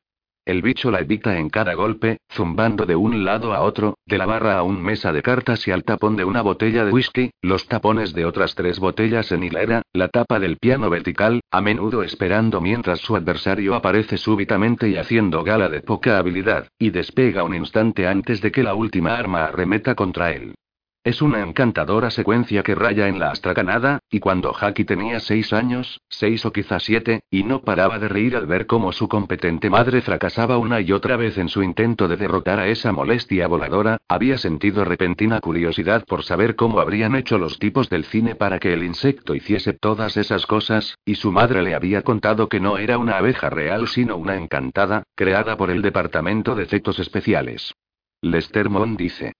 El 0.46 0.60
bicho 0.60 0.90
la 0.90 1.00
evita 1.00 1.38
en 1.38 1.48
cada 1.48 1.72
golpe, 1.72 2.18
zumbando 2.30 2.84
de 2.84 2.94
un 2.94 3.24
lado 3.24 3.54
a 3.54 3.62
otro, 3.62 3.96
de 4.04 4.18
la 4.18 4.26
barra 4.26 4.58
a 4.58 4.62
un 4.62 4.82
mesa 4.82 5.10
de 5.10 5.22
cartas 5.22 5.66
y 5.66 5.70
al 5.70 5.84
tapón 5.84 6.16
de 6.16 6.24
una 6.24 6.42
botella 6.42 6.84
de 6.84 6.92
whisky, 6.92 7.30
los 7.40 7.66
tapones 7.66 8.12
de 8.12 8.26
otras 8.26 8.54
tres 8.54 8.78
botellas 8.78 9.32
en 9.32 9.42
hilera, 9.42 9.80
la 9.94 10.08
tapa 10.08 10.38
del 10.38 10.58
piano 10.58 10.90
vertical, 10.90 11.40
a 11.50 11.62
menudo 11.62 12.02
esperando 12.02 12.60
mientras 12.60 13.00
su 13.00 13.16
adversario 13.16 13.74
aparece 13.74 14.18
súbitamente 14.18 14.88
y 14.90 14.96
haciendo 14.96 15.42
gala 15.44 15.70
de 15.70 15.80
poca 15.80 16.18
habilidad, 16.18 16.68
y 16.78 16.90
despega 16.90 17.42
un 17.42 17.54
instante 17.54 18.06
antes 18.06 18.42
de 18.42 18.52
que 18.52 18.62
la 18.62 18.74
última 18.74 19.16
arma 19.16 19.46
arremeta 19.46 19.94
contra 19.94 20.32
él. 20.32 20.54
Es 21.04 21.20
una 21.20 21.42
encantadora 21.42 22.10
secuencia 22.10 22.62
que 22.62 22.74
raya 22.74 23.08
en 23.08 23.18
la 23.18 23.30
astracanada, 23.30 23.98
y 24.10 24.20
cuando 24.20 24.54
Haki 24.58 24.86
tenía 24.86 25.20
seis 25.20 25.52
años, 25.52 26.00
seis 26.08 26.46
o 26.46 26.50
quizás 26.50 26.82
siete, 26.82 27.24
y 27.30 27.42
no 27.42 27.60
paraba 27.60 27.98
de 27.98 28.08
reír 28.08 28.34
al 28.36 28.46
ver 28.46 28.66
cómo 28.66 28.90
su 28.90 29.06
competente 29.06 29.68
madre 29.68 30.00
fracasaba 30.00 30.56
una 30.56 30.80
y 30.80 30.92
otra 30.92 31.18
vez 31.18 31.36
en 31.36 31.50
su 31.50 31.62
intento 31.62 32.08
de 32.08 32.16
derrotar 32.16 32.58
a 32.58 32.68
esa 32.68 32.90
molestia 32.90 33.46
voladora, 33.48 33.98
había 34.08 34.38
sentido 34.38 34.82
repentina 34.86 35.40
curiosidad 35.40 36.06
por 36.06 36.24
saber 36.24 36.56
cómo 36.56 36.80
habrían 36.80 37.16
hecho 37.16 37.36
los 37.36 37.58
tipos 37.58 37.90
del 37.90 38.06
cine 38.06 38.34
para 38.34 38.58
que 38.58 38.72
el 38.72 38.82
insecto 38.82 39.34
hiciese 39.34 39.74
todas 39.74 40.16
esas 40.16 40.46
cosas, 40.46 40.96
y 41.04 41.16
su 41.16 41.30
madre 41.32 41.62
le 41.62 41.74
había 41.74 42.00
contado 42.00 42.48
que 42.48 42.60
no 42.60 42.78
era 42.78 42.96
una 42.96 43.18
abeja 43.18 43.50
real 43.50 43.88
sino 43.88 44.16
una 44.16 44.36
encantada, 44.36 45.02
creada 45.14 45.58
por 45.58 45.70
el 45.70 45.82
Departamento 45.82 46.54
de 46.54 46.62
Efectos 46.62 46.98
Especiales. 46.98 47.74
Lester 48.22 48.70
Mon 48.70 48.96
dice. 48.96 49.34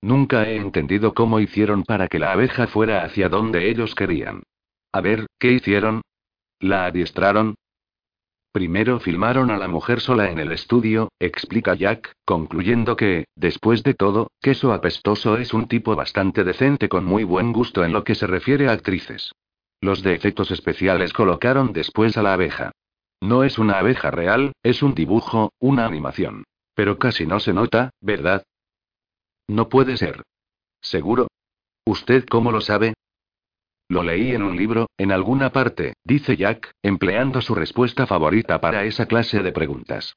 Nunca 0.00 0.48
he 0.48 0.56
entendido 0.56 1.12
cómo 1.14 1.40
hicieron 1.40 1.82
para 1.82 2.08
que 2.08 2.18
la 2.18 2.32
abeja 2.32 2.66
fuera 2.66 3.04
hacia 3.04 3.28
donde 3.28 3.68
ellos 3.68 3.94
querían. 3.94 4.42
A 4.92 5.00
ver, 5.00 5.26
¿qué 5.38 5.52
hicieron? 5.52 6.02
¿La 6.60 6.86
adiestraron? 6.86 7.56
Primero 8.52 8.98
filmaron 8.98 9.50
a 9.50 9.58
la 9.58 9.68
mujer 9.68 10.00
sola 10.00 10.30
en 10.30 10.38
el 10.38 10.52
estudio, 10.52 11.10
explica 11.20 11.74
Jack, 11.74 12.12
concluyendo 12.24 12.96
que, 12.96 13.26
después 13.36 13.82
de 13.82 13.94
todo, 13.94 14.30
Queso 14.40 14.72
Apestoso 14.72 15.36
es 15.36 15.52
un 15.52 15.68
tipo 15.68 15.94
bastante 15.94 16.44
decente 16.44 16.88
con 16.88 17.04
muy 17.04 17.24
buen 17.24 17.52
gusto 17.52 17.84
en 17.84 17.92
lo 17.92 18.04
que 18.04 18.14
se 18.14 18.26
refiere 18.26 18.68
a 18.68 18.72
actrices. 18.72 19.32
Los 19.80 20.02
de 20.02 20.14
efectos 20.14 20.50
especiales 20.50 21.12
colocaron 21.12 21.72
después 21.72 22.16
a 22.16 22.22
la 22.22 22.32
abeja. 22.32 22.72
No 23.20 23.44
es 23.44 23.58
una 23.58 23.78
abeja 23.78 24.10
real, 24.10 24.52
es 24.62 24.82
un 24.82 24.94
dibujo, 24.94 25.52
una 25.58 25.84
animación. 25.84 26.44
Pero 26.74 26.98
casi 26.98 27.26
no 27.26 27.40
se 27.40 27.52
nota, 27.52 27.90
¿verdad? 28.00 28.44
No 29.48 29.68
puede 29.68 29.96
ser. 29.96 30.22
¿Seguro? 30.80 31.28
¿Usted 31.86 32.26
cómo 32.26 32.52
lo 32.52 32.60
sabe? 32.60 32.94
Lo 33.88 34.02
leí 34.02 34.32
en 34.32 34.42
un 34.42 34.56
libro, 34.56 34.88
en 34.98 35.10
alguna 35.10 35.50
parte, 35.50 35.94
dice 36.04 36.36
Jack, 36.36 36.72
empleando 36.82 37.40
su 37.40 37.54
respuesta 37.54 38.06
favorita 38.06 38.60
para 38.60 38.84
esa 38.84 39.06
clase 39.06 39.42
de 39.42 39.52
preguntas. 39.52 40.14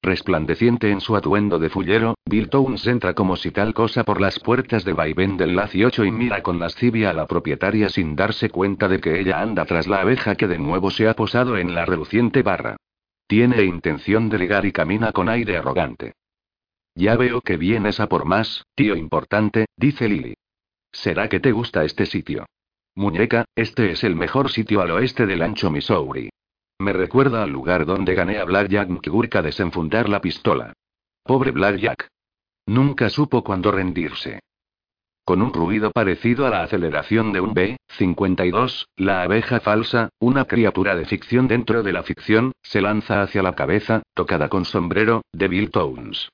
Resplandeciente 0.00 0.90
en 0.90 1.00
su 1.00 1.16
atuendo 1.16 1.58
de 1.58 1.70
fullero, 1.70 2.14
Bill 2.26 2.50
Towns 2.50 2.86
entra 2.86 3.14
como 3.14 3.36
si 3.36 3.50
tal 3.50 3.74
cosa 3.74 4.04
por 4.04 4.20
las 4.20 4.38
puertas 4.38 4.84
de 4.84 4.92
vaivén 4.92 5.36
del 5.36 5.56
Laci 5.56 5.82
8 5.82 6.04
y 6.04 6.10
mira 6.12 6.42
con 6.42 6.60
lascivia 6.60 7.10
a 7.10 7.14
la 7.14 7.26
propietaria 7.26 7.88
sin 7.88 8.14
darse 8.14 8.50
cuenta 8.50 8.86
de 8.86 9.00
que 9.00 9.18
ella 9.18 9.40
anda 9.40 9.64
tras 9.64 9.88
la 9.88 10.02
abeja 10.02 10.36
que 10.36 10.46
de 10.46 10.58
nuevo 10.58 10.90
se 10.90 11.08
ha 11.08 11.14
posado 11.14 11.56
en 11.56 11.74
la 11.74 11.86
reluciente 11.86 12.42
barra. 12.42 12.76
Tiene 13.26 13.64
intención 13.64 14.28
de 14.28 14.38
ligar 14.38 14.66
y 14.66 14.72
camina 14.72 15.10
con 15.10 15.28
aire 15.28 15.56
arrogante. 15.56 16.12
Ya 16.94 17.16
veo 17.16 17.40
que 17.40 17.56
vienes 17.56 17.98
a 17.98 18.08
por 18.08 18.24
más, 18.24 18.64
tío 18.74 18.94
importante, 18.96 19.66
dice 19.76 20.08
Lily. 20.08 20.34
¿Será 20.92 21.28
que 21.28 21.40
te 21.40 21.50
gusta 21.50 21.84
este 21.84 22.06
sitio? 22.06 22.46
Muñeca, 22.94 23.44
este 23.56 23.90
es 23.90 24.04
el 24.04 24.14
mejor 24.14 24.50
sitio 24.50 24.80
al 24.80 24.92
oeste 24.92 25.26
del 25.26 25.42
ancho 25.42 25.70
Missouri. 25.70 26.30
Me 26.78 26.92
recuerda 26.92 27.42
al 27.42 27.50
lugar 27.50 27.86
donde 27.86 28.14
gané 28.14 28.38
a 28.38 28.44
Blackjack 28.44 28.88
McGurk 28.88 29.34
a 29.34 29.42
desenfundar 29.42 30.08
la 30.08 30.20
pistola. 30.20 30.72
Pobre 31.24 31.50
Blackjack. 31.50 32.08
Nunca 32.66 33.10
supo 33.10 33.42
cuándo 33.42 33.72
rendirse. 33.72 34.40
Con 35.24 35.42
un 35.42 35.52
ruido 35.52 35.90
parecido 35.90 36.46
a 36.46 36.50
la 36.50 36.62
aceleración 36.62 37.32
de 37.32 37.40
un 37.40 37.54
B-52, 37.54 38.86
la 38.96 39.22
abeja 39.22 39.58
falsa, 39.60 40.10
una 40.20 40.44
criatura 40.44 40.94
de 40.94 41.06
ficción 41.06 41.48
dentro 41.48 41.82
de 41.82 41.92
la 41.92 42.02
ficción, 42.02 42.52
se 42.62 42.82
lanza 42.82 43.22
hacia 43.22 43.42
la 43.42 43.54
cabeza, 43.54 44.02
tocada 44.12 44.48
con 44.48 44.64
sombrero, 44.64 45.22
de 45.32 45.48
Bill 45.48 45.70
Towns. 45.70 46.28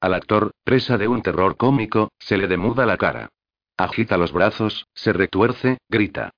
Al 0.00 0.14
actor, 0.14 0.52
presa 0.62 0.96
de 0.96 1.08
un 1.08 1.22
terror 1.22 1.56
cómico, 1.56 2.10
se 2.18 2.36
le 2.36 2.46
demuda 2.46 2.86
la 2.86 2.96
cara. 2.96 3.30
Agita 3.76 4.16
los 4.16 4.32
brazos, 4.32 4.86
se 4.94 5.12
retuerce, 5.12 5.78
grita. 5.88 6.30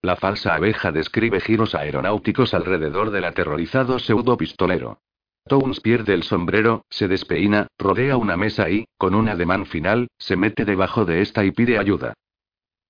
La 0.00 0.16
falsa 0.16 0.54
abeja 0.54 0.92
describe 0.92 1.40
giros 1.40 1.74
aeronáuticos 1.74 2.54
alrededor 2.54 3.10
del 3.10 3.24
aterrorizado 3.24 3.98
pseudo 3.98 4.36
pistolero. 4.36 4.98
Towns 5.46 5.80
pierde 5.80 6.14
el 6.14 6.22
sombrero, 6.22 6.84
se 6.88 7.06
despeina, 7.06 7.66
rodea 7.78 8.16
una 8.16 8.36
mesa 8.36 8.70
y, 8.70 8.86
con 8.96 9.14
un 9.14 9.28
ademán 9.28 9.66
final, 9.66 10.08
se 10.18 10.36
mete 10.36 10.64
debajo 10.64 11.04
de 11.04 11.20
esta 11.20 11.44
y 11.44 11.50
pide 11.50 11.78
ayuda. 11.78 12.14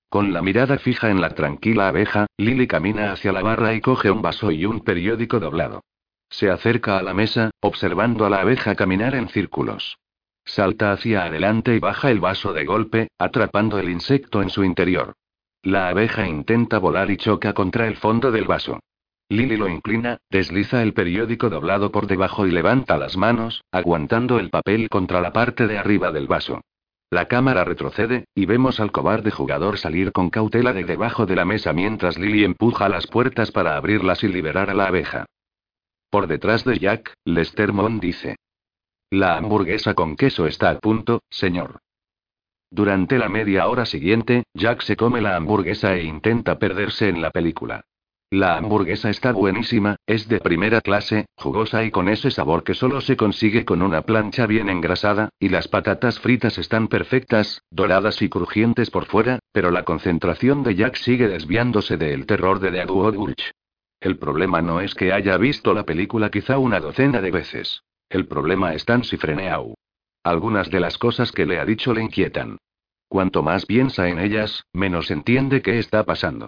Con 0.09 0.31
la 0.31 0.41
mirada 0.41 0.77
fija 0.77 1.09
en 1.09 1.21
la 1.21 1.31
tranquila 1.31 1.87
abeja, 1.87 2.27
Lily 2.37 2.67
camina 2.67 3.11
hacia 3.11 3.31
la 3.31 3.41
barra 3.41 3.73
y 3.73 3.81
coge 3.81 4.11
un 4.11 4.21
vaso 4.21 4.51
y 4.51 4.65
un 4.65 4.81
periódico 4.81 5.39
doblado. 5.39 5.81
Se 6.29 6.49
acerca 6.49 6.97
a 6.97 7.03
la 7.03 7.13
mesa, 7.13 7.51
observando 7.59 8.25
a 8.25 8.29
la 8.29 8.41
abeja 8.41 8.75
caminar 8.75 9.15
en 9.15 9.29
círculos. 9.29 9.97
Salta 10.45 10.91
hacia 10.91 11.23
adelante 11.23 11.75
y 11.75 11.79
baja 11.79 12.11
el 12.11 12.19
vaso 12.19 12.53
de 12.53 12.65
golpe, 12.65 13.07
atrapando 13.17 13.79
el 13.79 13.89
insecto 13.89 14.41
en 14.41 14.49
su 14.49 14.63
interior. 14.63 15.13
La 15.61 15.87
abeja 15.87 16.27
intenta 16.27 16.77
volar 16.77 17.09
y 17.09 17.17
choca 17.17 17.53
contra 17.53 17.87
el 17.87 17.95
fondo 17.95 18.31
del 18.31 18.45
vaso. 18.45 18.79
Lily 19.29 19.57
lo 19.57 19.69
inclina, 19.69 20.17
desliza 20.29 20.83
el 20.83 20.93
periódico 20.93 21.49
doblado 21.49 21.91
por 21.91 22.07
debajo 22.07 22.45
y 22.45 22.51
levanta 22.51 22.97
las 22.97 23.15
manos, 23.15 23.63
aguantando 23.71 24.37
el 24.39 24.49
papel 24.49 24.89
contra 24.89 25.21
la 25.21 25.31
parte 25.31 25.65
de 25.65 25.77
arriba 25.77 26.11
del 26.11 26.27
vaso. 26.27 26.61
La 27.09 27.27
cámara 27.27 27.63
retrocede, 27.63 28.25
y 28.35 28.45
vemos 28.45 28.79
al 28.79 28.91
cobarde 28.91 29.31
jugador 29.31 29.77
salir 29.77 30.11
con 30.11 30.29
cautela 30.29 30.73
de 30.73 30.83
debajo 30.83 31.25
de 31.25 31.35
la 31.35 31.45
mesa 31.45 31.71
mientras 31.71 32.17
Lily 32.17 32.43
empuja 32.43 32.89
las 32.89 33.07
puertas 33.07 33.51
para 33.51 33.77
abrirlas 33.77 34.23
y 34.23 34.27
liberar 34.27 34.69
a 34.69 34.73
la 34.73 34.87
abeja. 34.87 35.25
Por 36.09 36.27
detrás 36.27 36.63
de 36.65 36.77
Jack, 36.77 37.13
Lester 37.23 37.71
Mon 37.71 37.99
dice. 37.99 38.35
La 39.13 39.37
hamburguesa 39.37 39.93
con 39.93 40.15
queso 40.15 40.47
está 40.47 40.71
a 40.71 40.79
punto, 40.79 41.21
señor. 41.29 41.81
Durante 42.71 43.19
la 43.19 43.29
media 43.29 43.67
hora 43.67 43.85
siguiente, 43.85 44.45
Jack 44.55 44.81
se 44.81 44.95
come 44.95 45.21
la 45.21 45.35
hamburguesa 45.35 45.93
e 45.93 46.03
intenta 46.03 46.57
perderse 46.57 47.09
en 47.09 47.21
la 47.21 47.29
película. 47.29 47.85
La 48.31 48.57
hamburguesa 48.57 49.11
está 49.11 49.31
buenísima, 49.31 49.97
es 50.07 50.27
de 50.29 50.39
primera 50.39 50.81
clase, 50.81 51.27
jugosa 51.37 51.83
y 51.83 51.91
con 51.91 52.09
ese 52.09 52.31
sabor 52.31 52.63
que 52.63 52.73
solo 52.73 53.01
se 53.01 53.15
consigue 53.15 53.65
con 53.65 53.83
una 53.83 54.01
plancha 54.01 54.47
bien 54.47 54.67
engrasada, 54.67 55.29
y 55.37 55.49
las 55.49 55.67
patatas 55.67 56.19
fritas 56.19 56.57
están 56.57 56.87
perfectas, 56.87 57.61
doradas 57.69 58.19
y 58.23 58.29
crujientes 58.29 58.89
por 58.89 59.05
fuera, 59.05 59.37
pero 59.51 59.69
la 59.69 59.83
concentración 59.83 60.63
de 60.63 60.73
Jack 60.73 60.95
sigue 60.95 61.27
desviándose 61.27 61.97
del 61.97 62.25
terror 62.25 62.59
de 62.59 62.71
The 62.71 62.85
Gulch. 62.85 63.51
El 64.01 64.17
problema 64.17 64.63
no 64.63 64.81
es 64.81 64.95
que 64.95 65.13
haya 65.13 65.37
visto 65.37 65.75
la 65.75 65.83
película 65.83 66.31
quizá 66.31 66.57
una 66.57 66.79
docena 66.79 67.21
de 67.21 67.29
veces. 67.29 67.83
El 68.13 68.27
problema 68.27 68.75
está 68.75 68.93
en 68.93 69.03
Sifreneau. 69.03 69.73
Algunas 70.23 70.69
de 70.69 70.79
las 70.79 70.99
cosas 70.99 71.31
que 71.31 71.47
le 71.47 71.59
ha 71.59 71.65
dicho 71.65 71.95
le 71.95 72.03
inquietan. 72.03 72.59
Cuanto 73.07 73.41
más 73.41 73.65
piensa 73.65 74.07
en 74.07 74.19
ellas, 74.19 74.65
menos 74.71 75.09
entiende 75.09 75.63
qué 75.63 75.79
está 75.79 76.03
pasando. 76.03 76.47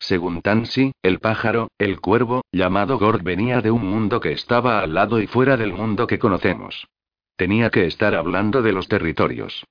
Según 0.00 0.42
Tansy, 0.42 0.90
el 1.00 1.20
pájaro, 1.20 1.68
el 1.78 2.00
cuervo, 2.00 2.42
llamado 2.50 2.98
Gord 2.98 3.22
venía 3.22 3.60
de 3.60 3.70
un 3.70 3.86
mundo 3.86 4.18
que 4.18 4.32
estaba 4.32 4.80
al 4.80 4.94
lado 4.94 5.20
y 5.20 5.28
fuera 5.28 5.56
del 5.56 5.72
mundo 5.72 6.08
que 6.08 6.18
conocemos. 6.18 6.88
Tenía 7.36 7.70
que 7.70 7.86
estar 7.86 8.16
hablando 8.16 8.60
de 8.60 8.72
los 8.72 8.88
territorios. 8.88 9.64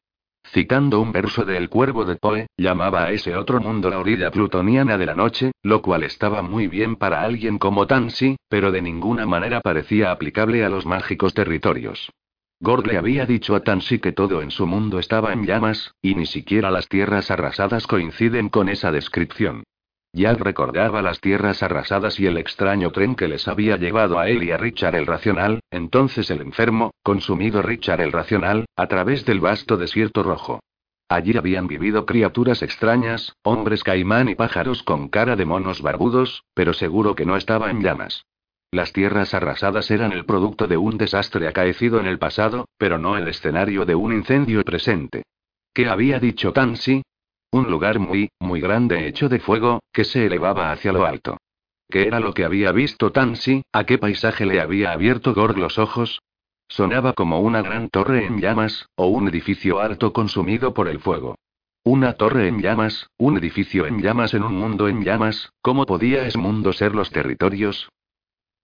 Citando 0.54 1.00
un 1.00 1.14
verso 1.14 1.46
de 1.46 1.56
El 1.56 1.70
Cuervo 1.70 2.04
de 2.04 2.18
Poe, 2.18 2.48
llamaba 2.58 3.06
a 3.06 3.12
ese 3.12 3.38
otro 3.38 3.62
mundo 3.62 3.90
la 3.90 4.00
orilla 4.00 4.32
plutoniana 4.32 4.98
de 4.98 5.06
la 5.06 5.16
noche, 5.16 5.54
lo 5.64 5.82
cual 5.82 6.04
estaba 6.04 6.42
muy 6.42 6.68
bien 6.68 6.98
para 6.98 7.22
alguien 7.22 7.58
como 7.58 7.88
Tansy, 7.88 8.36
pero 8.50 8.70
de 8.70 8.82
ninguna 8.82 9.26
manera 9.26 9.62
parecía 9.62 10.12
aplicable 10.12 10.66
a 10.66 10.70
los 10.70 10.86
mágicos 10.86 11.34
territorios. 11.34 12.12
Gord 12.60 12.86
le 12.86 12.98
había 12.98 13.26
dicho 13.26 13.56
a 13.56 13.62
Tansy 13.62 14.00
que 14.00 14.12
todo 14.12 14.42
en 14.42 14.52
su 14.52 14.68
mundo 14.68 15.00
estaba 15.00 15.32
en 15.32 15.46
llamas, 15.46 15.94
y 16.02 16.16
ni 16.16 16.26
siquiera 16.26 16.70
las 16.70 16.90
tierras 16.90 17.32
arrasadas 17.32 17.88
coinciden 17.88 18.50
con 18.50 18.68
esa 18.68 18.92
descripción. 18.92 19.64
Ya 20.14 20.34
recordaba 20.34 21.02
las 21.02 21.22
tierras 21.22 21.64
arrasadas 21.64 22.20
y 22.20 22.26
el 22.26 22.38
extraño 22.38 22.92
tren 22.92 23.16
que 23.16 23.30
les 23.30 23.48
había 23.48 23.78
llevado 23.78 24.20
a 24.20 24.28
él 24.28 24.44
y 24.44 24.52
a 24.52 24.58
Richard 24.58 24.96
el 24.96 25.06
Racional, 25.06 25.62
entonces 25.72 26.30
el 26.30 26.42
enfermo, 26.42 26.92
consumido 27.02 27.62
Richard 27.62 28.02
el 28.02 28.12
Racional, 28.12 28.66
a 28.76 28.88
través 28.88 29.26
del 29.26 29.40
vasto 29.40 29.78
desierto 29.78 30.22
rojo. 30.22 30.60
Allí 31.08 31.38
habían 31.38 31.68
vivido 31.68 32.06
criaturas 32.06 32.62
extrañas, 32.62 33.36
hombres 33.44 33.84
caimán 33.84 34.28
y 34.30 34.36
pájaros 34.36 34.84
con 34.84 35.08
cara 35.08 35.36
de 35.36 35.46
monos 35.46 35.82
barbudos, 35.82 36.44
pero 36.54 36.74
seguro 36.74 37.16
que 37.16 37.26
no 37.26 37.38
estaba 37.38 37.70
en 37.70 37.82
llamas. 37.82 38.26
Las 38.72 38.94
tierras 38.94 39.34
arrasadas 39.34 39.92
eran 39.92 40.14
el 40.14 40.26
producto 40.26 40.68
de 40.68 40.78
un 40.78 40.98
desastre 40.98 41.48
acaecido 41.48 42.00
en 42.00 42.06
el 42.06 42.18
pasado, 42.18 42.66
pero 42.78 42.98
no 42.98 43.18
el 43.18 43.28
escenario 43.28 43.86
de 43.86 43.96
un 43.96 44.14
incendio 44.14 44.64
presente. 44.64 45.24
¿Qué 45.74 45.88
había 45.88 46.20
dicho 46.20 46.54
Tansy? 46.54 47.02
Un 47.54 47.70
lugar 47.70 48.00
muy, 48.00 48.30
muy 48.40 48.62
grande 48.62 49.08
hecho 49.08 49.28
de 49.28 49.40
fuego, 49.40 49.82
que 49.92 50.06
se 50.06 50.26
elevaba 50.26 50.72
hacia 50.72 50.94
lo 50.94 51.06
alto. 51.06 51.38
¿Qué 51.90 52.08
era 52.08 52.22
lo 52.22 52.34
que 52.34 52.46
había 52.46 52.72
visto 52.72 53.12
Tansy? 53.12 53.64
¿A 53.74 53.84
qué 53.84 53.98
paisaje 53.98 54.46
le 54.46 54.62
había 54.62 54.94
abierto 54.94 55.34
Gord 55.34 55.58
los 55.58 55.78
ojos? 55.78 56.22
Sonaba 56.70 57.12
como 57.12 57.42
una 57.42 57.62
gran 57.62 57.90
torre 57.90 58.26
en 58.26 58.40
llamas, 58.40 58.88
o 58.96 59.08
un 59.08 59.28
edificio 59.28 59.82
alto 59.82 60.14
consumido 60.14 60.74
por 60.74 60.88
el 60.88 61.02
fuego. 61.02 61.36
Una 61.84 62.14
torre 62.14 62.48
en 62.48 62.62
llamas, 62.62 63.10
un 63.18 63.38
edificio 63.38 63.86
en 63.86 64.02
llamas 64.02 64.34
en 64.34 64.44
un 64.44 64.56
mundo 64.56 64.88
en 64.88 65.04
llamas, 65.04 65.52
¿cómo 65.62 65.86
podía 65.86 66.26
ese 66.26 66.38
mundo 66.38 66.72
ser 66.72 66.96
los 66.96 67.12
territorios? 67.12 67.90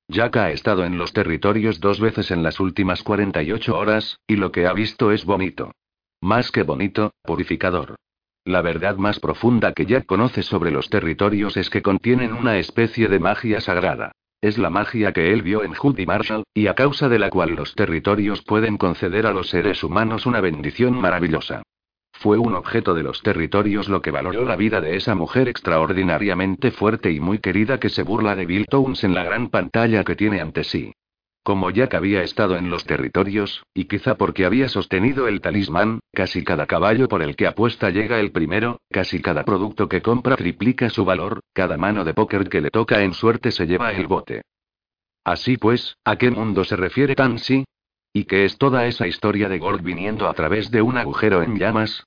Jack 0.08 0.38
ha 0.38 0.52
estado 0.52 0.86
en 0.86 0.98
los 0.98 1.12
territorios 1.12 1.82
dos 1.82 2.00
veces 2.00 2.32
en 2.32 2.42
las 2.42 2.62
últimas 2.62 3.04
48 3.04 3.78
horas, 3.78 4.20
y 4.26 4.38
lo 4.38 4.54
que 4.54 4.66
ha 4.66 4.72
visto 4.72 5.12
es 5.12 5.26
bonito. 5.26 5.74
Más 6.22 6.52
que 6.52 6.64
bonito, 6.64 7.12
purificador. 7.24 7.98
La 8.48 8.62
verdad 8.62 8.96
más 8.96 9.20
profunda 9.20 9.74
que 9.74 9.86
Jack 9.86 10.06
conoce 10.06 10.42
sobre 10.42 10.72
los 10.72 10.90
territorios 10.90 11.58
es 11.58 11.70
que 11.70 11.82
contienen 11.82 12.32
una 12.32 12.58
especie 12.58 13.10
de 13.10 13.20
magia 13.20 13.60
sagrada. 13.60 14.14
Es 14.40 14.58
la 14.58 14.70
magia 14.70 15.12
que 15.12 15.34
él 15.34 15.42
vio 15.42 15.66
en 15.66 15.74
Judy 15.74 16.06
Marshall, 16.06 16.46
y 16.54 16.68
a 16.68 16.74
causa 16.74 17.10
de 17.10 17.20
la 17.20 17.30
cual 17.30 17.56
los 17.56 17.76
territorios 17.76 18.42
pueden 18.44 18.78
conceder 18.78 19.26
a 19.26 19.34
los 19.34 19.50
seres 19.50 19.84
humanos 19.84 20.26
una 20.26 20.40
bendición 20.40 20.94
maravillosa. 20.94 21.62
Fue 22.14 22.38
un 22.38 22.56
objeto 22.56 22.94
de 22.94 23.04
los 23.04 23.22
territorios 23.22 23.90
lo 23.90 24.02
que 24.02 24.12
valoró 24.12 24.46
la 24.46 24.56
vida 24.56 24.80
de 24.80 24.96
esa 24.96 25.14
mujer 25.14 25.50
extraordinariamente 25.50 26.72
fuerte 26.72 27.12
y 27.12 27.20
muy 27.20 27.40
querida 27.40 27.82
que 27.82 27.90
se 27.90 28.04
burla 28.04 28.38
de 28.38 28.46
Bill 28.46 28.66
Towns 28.68 29.04
en 29.04 29.14
la 29.14 29.26
gran 29.26 29.50
pantalla 29.50 30.06
que 30.06 30.16
tiene 30.16 30.40
ante 30.40 30.64
sí. 30.64 30.94
Como 31.48 31.72
Jack 31.72 31.94
había 31.94 32.24
estado 32.24 32.58
en 32.58 32.70
los 32.70 32.84
territorios, 32.84 33.64
y 33.74 33.86
quizá 33.86 34.16
porque 34.16 34.46
había 34.46 34.68
sostenido 34.68 35.30
el 35.30 35.40
talismán, 35.40 36.02
casi 36.12 36.44
cada 36.44 36.66
caballo 36.66 37.08
por 37.08 37.22
el 37.22 37.38
que 37.38 37.48
apuesta 37.48 37.90
llega 37.90 38.20
el 38.20 38.34
primero, 38.34 38.82
casi 38.92 39.22
cada 39.22 39.46
producto 39.46 39.88
que 39.88 40.02
compra 40.02 40.36
triplica 40.36 40.90
su 40.90 41.06
valor, 41.06 41.40
cada 41.54 41.78
mano 41.78 42.04
de 42.04 42.14
póker 42.14 42.50
que 42.50 42.60
le 42.60 42.70
toca 42.70 43.02
en 43.02 43.14
suerte 43.14 43.52
se 43.52 43.66
lleva 43.66 43.94
el 43.94 44.08
bote. 44.08 44.42
Así 45.24 45.56
pues, 45.56 45.96
¿a 46.04 46.18
qué 46.18 46.32
mundo 46.32 46.66
se 46.66 46.76
refiere 46.76 47.16
Tansy? 47.16 47.64
¿Y 48.12 48.26
qué 48.26 48.44
es 48.44 48.58
toda 48.58 48.86
esa 48.86 49.08
historia 49.08 49.48
de 49.48 49.60
Gold 49.60 49.84
viniendo 49.84 50.28
a 50.28 50.34
través 50.34 50.70
de 50.70 50.82
un 50.82 50.98
agujero 50.98 51.44
en 51.44 51.58
llamas? 51.58 52.04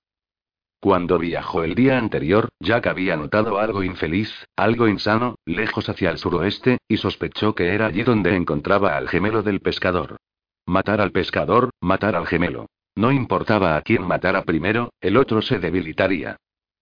Cuando 0.80 1.18
viajó 1.18 1.62
el 1.62 1.74
día 1.74 1.98
anterior, 1.98 2.48
Jack 2.58 2.86
había 2.86 3.14
notado 3.14 3.58
algo 3.58 3.82
infeliz, 3.82 4.32
algo 4.56 4.88
insano, 4.88 5.34
lejos 5.44 5.90
hacia 5.90 6.10
el 6.10 6.16
suroeste, 6.16 6.78
y 6.88 6.96
sospechó 6.96 7.54
que 7.54 7.74
era 7.74 7.86
allí 7.86 8.02
donde 8.02 8.34
encontraba 8.34 8.96
al 8.96 9.06
gemelo 9.06 9.42
del 9.42 9.60
pescador. 9.60 10.16
Matar 10.64 11.02
al 11.02 11.12
pescador, 11.12 11.68
matar 11.82 12.16
al 12.16 12.26
gemelo. 12.26 12.66
No 12.94 13.12
importaba 13.12 13.76
a 13.76 13.82
quién 13.82 14.06
matara 14.06 14.44
primero, 14.44 14.90
el 15.02 15.18
otro 15.18 15.42
se 15.42 15.58
debilitaría. 15.58 16.36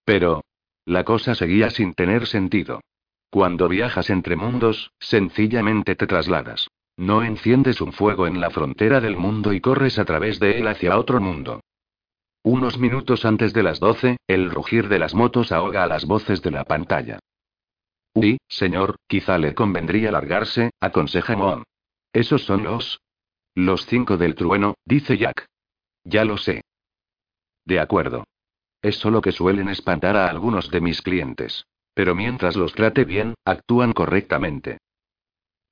Pero... 0.05 0.43
La 0.85 1.05
cosa 1.05 1.35
seguía 1.35 1.69
sin 1.69 1.93
tener 1.93 2.27
sentido. 2.27 2.81
Cuando 3.31 3.69
viajas 3.69 4.09
entre 4.09 4.37
mundos, 4.37 4.91
sencillamente 5.01 5.97
te 5.97 6.07
trasladas. 6.07 6.69
No 6.97 7.23
enciendes 7.23 7.81
un 7.81 7.93
fuego 7.93 8.27
en 8.27 8.41
la 8.41 8.51
frontera 8.51 9.01
del 9.01 9.17
mundo 9.17 9.53
y 9.53 9.61
corres 9.61 9.99
a 9.99 10.05
través 10.05 10.41
de 10.41 10.59
él 10.59 10.67
hacia 10.67 10.99
otro 10.99 11.21
mundo. 11.21 11.61
Unos 12.43 12.79
minutos 12.79 13.25
antes 13.25 13.53
de 13.53 13.63
las 13.63 13.81
doce, 13.81 14.17
el 14.27 14.51
rugir 14.51 14.89
de 14.89 14.99
las 14.99 15.15
motos 15.15 15.53
ahoga 15.53 15.85
a 15.85 15.87
las 15.87 16.05
voces 16.05 16.41
de 16.43 16.51
la 16.51 16.65
pantalla. 16.65 17.19
Uy, 18.15 18.39
señor, 18.49 18.97
quizá 19.07 19.39
le 19.39 19.55
convendría 19.55 20.11
largarse, 20.11 20.71
aconseja 20.81 21.37
Moon. 21.37 21.65
Esos 22.13 22.45
son 22.45 22.65
los... 22.65 23.01
Los 23.55 23.87
cinco 23.87 24.17
del 24.17 24.35
trueno, 24.35 24.75
dice 24.85 25.19
Jack. 25.19 25.47
Ya 26.05 26.25
lo 26.25 26.37
sé. 26.37 26.63
De 27.65 27.81
acuerdo. 27.81 28.25
Es 28.81 28.97
solo 28.97 29.21
que 29.21 29.33
suelen 29.33 29.69
espantar 29.69 30.17
a 30.17 30.31
algunos 30.31 30.71
de 30.71 30.81
mis 30.81 31.03
clientes. 31.03 31.65
Pero 31.95 32.15
mientras 32.15 32.57
los 32.57 32.73
trate 32.73 33.05
bien, 33.05 33.35
actúan 33.45 33.93
correctamente. 33.93 34.79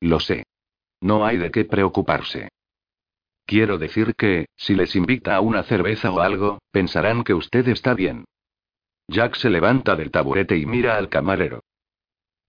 Lo 0.00 0.18
sé. 0.18 0.44
No 1.00 1.24
hay 1.24 1.36
de 1.36 1.50
qué 1.52 1.64
preocuparse. 1.64 2.48
Quiero 3.46 3.78
decir 3.78 4.16
que, 4.16 4.46
si 4.56 4.74
les 4.74 4.96
invita 4.96 5.36
a 5.36 5.40
una 5.40 5.62
cerveza 5.62 6.10
o 6.10 6.20
algo, 6.20 6.58
pensarán 6.72 7.22
que 7.22 7.32
usted 7.32 7.68
está 7.68 7.94
bien. 7.94 8.24
Jack 9.08 9.36
se 9.36 9.50
levanta 9.50 9.94
del 9.94 10.10
taburete 10.10 10.56
y 10.56 10.66
mira 10.66 10.96
al 10.96 11.08
camarero. 11.08 11.60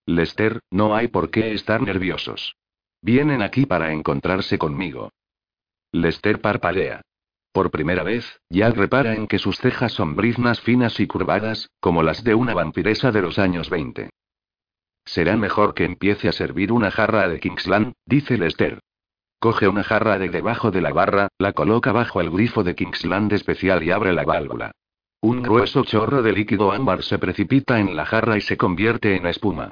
Lester, 0.07 0.61
no 0.71 0.95
hay 0.95 1.07
por 1.07 1.29
qué 1.29 1.53
estar 1.53 1.81
nerviosos. 1.81 2.55
Vienen 3.01 3.43
aquí 3.43 3.67
para 3.67 3.91
encontrarse 3.93 4.57
conmigo. 4.57 5.11
Lester 5.91 6.41
parpadea. 6.41 7.01
Por 7.51 7.69
primera 7.69 8.03
vez, 8.03 8.39
Jack 8.49 8.75
repara 8.75 9.13
en 9.15 9.27
que 9.27 9.37
sus 9.37 9.57
cejas 9.57 9.91
son 9.91 10.15
briznas 10.15 10.61
finas 10.61 10.99
y 10.99 11.05
curvadas, 11.05 11.69
como 11.79 12.01
las 12.01 12.23
de 12.23 12.33
una 12.33 12.55
vampiresa 12.55 13.11
de 13.11 13.21
los 13.21 13.37
años 13.37 13.69
20. 13.69 14.09
Será 15.05 15.37
mejor 15.37 15.75
que 15.75 15.85
empiece 15.85 16.27
a 16.27 16.31
servir 16.31 16.71
una 16.71 16.89
jarra 16.89 17.27
de 17.27 17.39
Kingsland, 17.39 17.93
dice 18.05 18.37
Lester. 18.37 18.79
Coge 19.39 19.67
una 19.67 19.83
jarra 19.83 20.17
de 20.17 20.29
debajo 20.29 20.71
de 20.71 20.81
la 20.81 20.91
barra, 20.91 21.27
la 21.37 21.53
coloca 21.53 21.91
bajo 21.91 22.21
el 22.21 22.31
grifo 22.31 22.63
de 22.63 22.73
Kingsland 22.73 23.31
especial 23.33 23.83
y 23.83 23.91
abre 23.91 24.11
la 24.11 24.23
válvula. 24.23 24.71
Un 25.21 25.43
grueso 25.43 25.83
chorro 25.83 26.23
de 26.23 26.31
líquido 26.31 26.71
ámbar 26.71 27.03
se 27.03 27.19
precipita 27.19 27.79
en 27.79 27.95
la 27.95 28.05
jarra 28.05 28.37
y 28.37 28.41
se 28.41 28.57
convierte 28.57 29.15
en 29.15 29.27
espuma. 29.27 29.71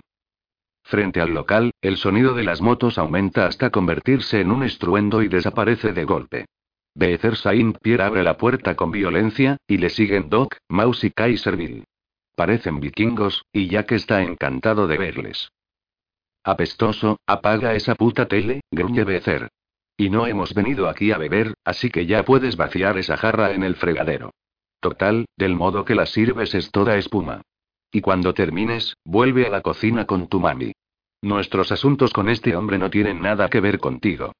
Frente 0.83 1.19
al 1.19 1.33
local, 1.33 1.71
el 1.81 1.97
sonido 1.97 2.35
de 2.35 2.43
las 2.43 2.61
motos 2.61 2.99
aumenta 2.99 3.47
hasta 3.47 3.71
convertirse 3.71 4.39
en 4.39 4.51
un 4.51 4.63
estruendo 4.63 5.23
y 5.23 5.29
desaparece 5.29 5.93
de 5.93 6.05
golpe. 6.05 6.45
Beezer 6.93 7.35
Saint 7.35 7.77
Pierre 7.81 8.03
abre 8.03 8.23
la 8.23 8.37
puerta 8.37 8.75
con 8.75 8.91
violencia, 8.91 9.57
y 9.67 9.77
le 9.77 9.89
siguen 9.89 10.29
Doc, 10.29 10.57
Mouse 10.69 11.05
y 11.05 11.11
Kaiserville. 11.11 11.85
Parecen 12.35 12.79
vikingos, 12.79 13.43
y 13.51 13.67
Jack 13.67 13.93
está 13.93 14.21
encantado 14.21 14.85
de 14.85 14.97
verles. 14.97 15.49
Apestoso, 16.47 17.19
apaga 17.25 17.73
esa 17.73 17.95
puta 17.95 18.27
tele, 18.27 18.61
gruñe 18.69 19.03
Becer. 19.03 19.49
Y 19.97 20.11
no 20.11 20.27
hemos 20.27 20.53
venido 20.53 20.87
aquí 20.87 21.11
a 21.11 21.17
beber, 21.17 21.55
así 21.63 21.89
que 21.89 22.05
ya 22.05 22.23
puedes 22.23 22.55
vaciar 22.55 22.99
esa 22.99 23.17
jarra 23.17 23.53
en 23.53 23.63
el 23.63 23.75
fregadero. 23.75 24.29
Total, 24.79 25.25
del 25.37 25.55
modo 25.55 25.85
que 25.85 25.95
la 25.95 26.05
sirves 26.05 26.53
es 26.53 26.69
toda 26.69 26.97
espuma. 26.97 27.41
Y 27.91 28.01
cuando 28.01 28.35
termines, 28.35 28.93
vuelve 29.03 29.47
a 29.47 29.49
la 29.49 29.61
cocina 29.61 30.05
con 30.05 30.27
tu 30.27 30.39
mami. 30.39 30.73
Nuestros 31.23 31.71
asuntos 31.71 32.13
con 32.13 32.29
este 32.29 32.55
hombre 32.55 32.77
no 32.77 32.91
tienen 32.91 33.23
nada 33.23 33.49
que 33.49 33.59
ver 33.59 33.79
contigo. 33.79 34.33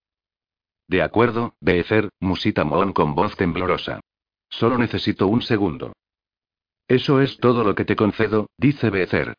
De 0.88 1.02
acuerdo, 1.02 1.56
Becer, 1.60 2.10
musita 2.20 2.64
Moon 2.64 2.94
con 2.94 3.16
voz 3.16 3.36
temblorosa. 3.36 4.00
Solo 4.48 4.78
necesito 4.78 5.26
un 5.26 5.42
segundo. 5.42 5.94
Eso 6.88 7.20
es 7.20 7.38
todo 7.38 7.64
lo 7.64 7.74
que 7.74 7.86
te 7.86 7.96
concedo, 7.96 8.46
dice 8.58 8.92
Becer. 8.92 9.34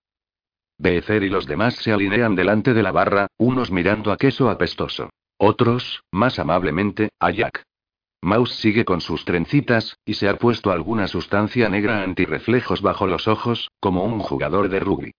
Becer 0.78 1.22
y 1.22 1.28
los 1.28 1.46
demás 1.46 1.74
se 1.76 1.92
alinean 1.92 2.34
delante 2.34 2.74
de 2.74 2.82
la 2.82 2.92
barra, 2.92 3.28
unos 3.38 3.70
mirando 3.70 4.12
a 4.12 4.16
queso 4.16 4.50
apestoso. 4.50 5.10
Otros, 5.38 6.02
más 6.10 6.38
amablemente, 6.38 7.10
a 7.18 7.30
Jack. 7.30 7.62
Mouse 8.22 8.56
sigue 8.56 8.84
con 8.84 9.00
sus 9.00 9.24
trencitas, 9.24 9.98
y 10.04 10.14
se 10.14 10.28
ha 10.28 10.36
puesto 10.36 10.70
alguna 10.70 11.06
sustancia 11.06 11.68
negra 11.68 12.02
antirreflejos 12.02 12.82
bajo 12.82 13.06
los 13.06 13.28
ojos, 13.28 13.70
como 13.80 14.04
un 14.04 14.18
jugador 14.18 14.68
de 14.68 14.80
rugby. 14.80 15.12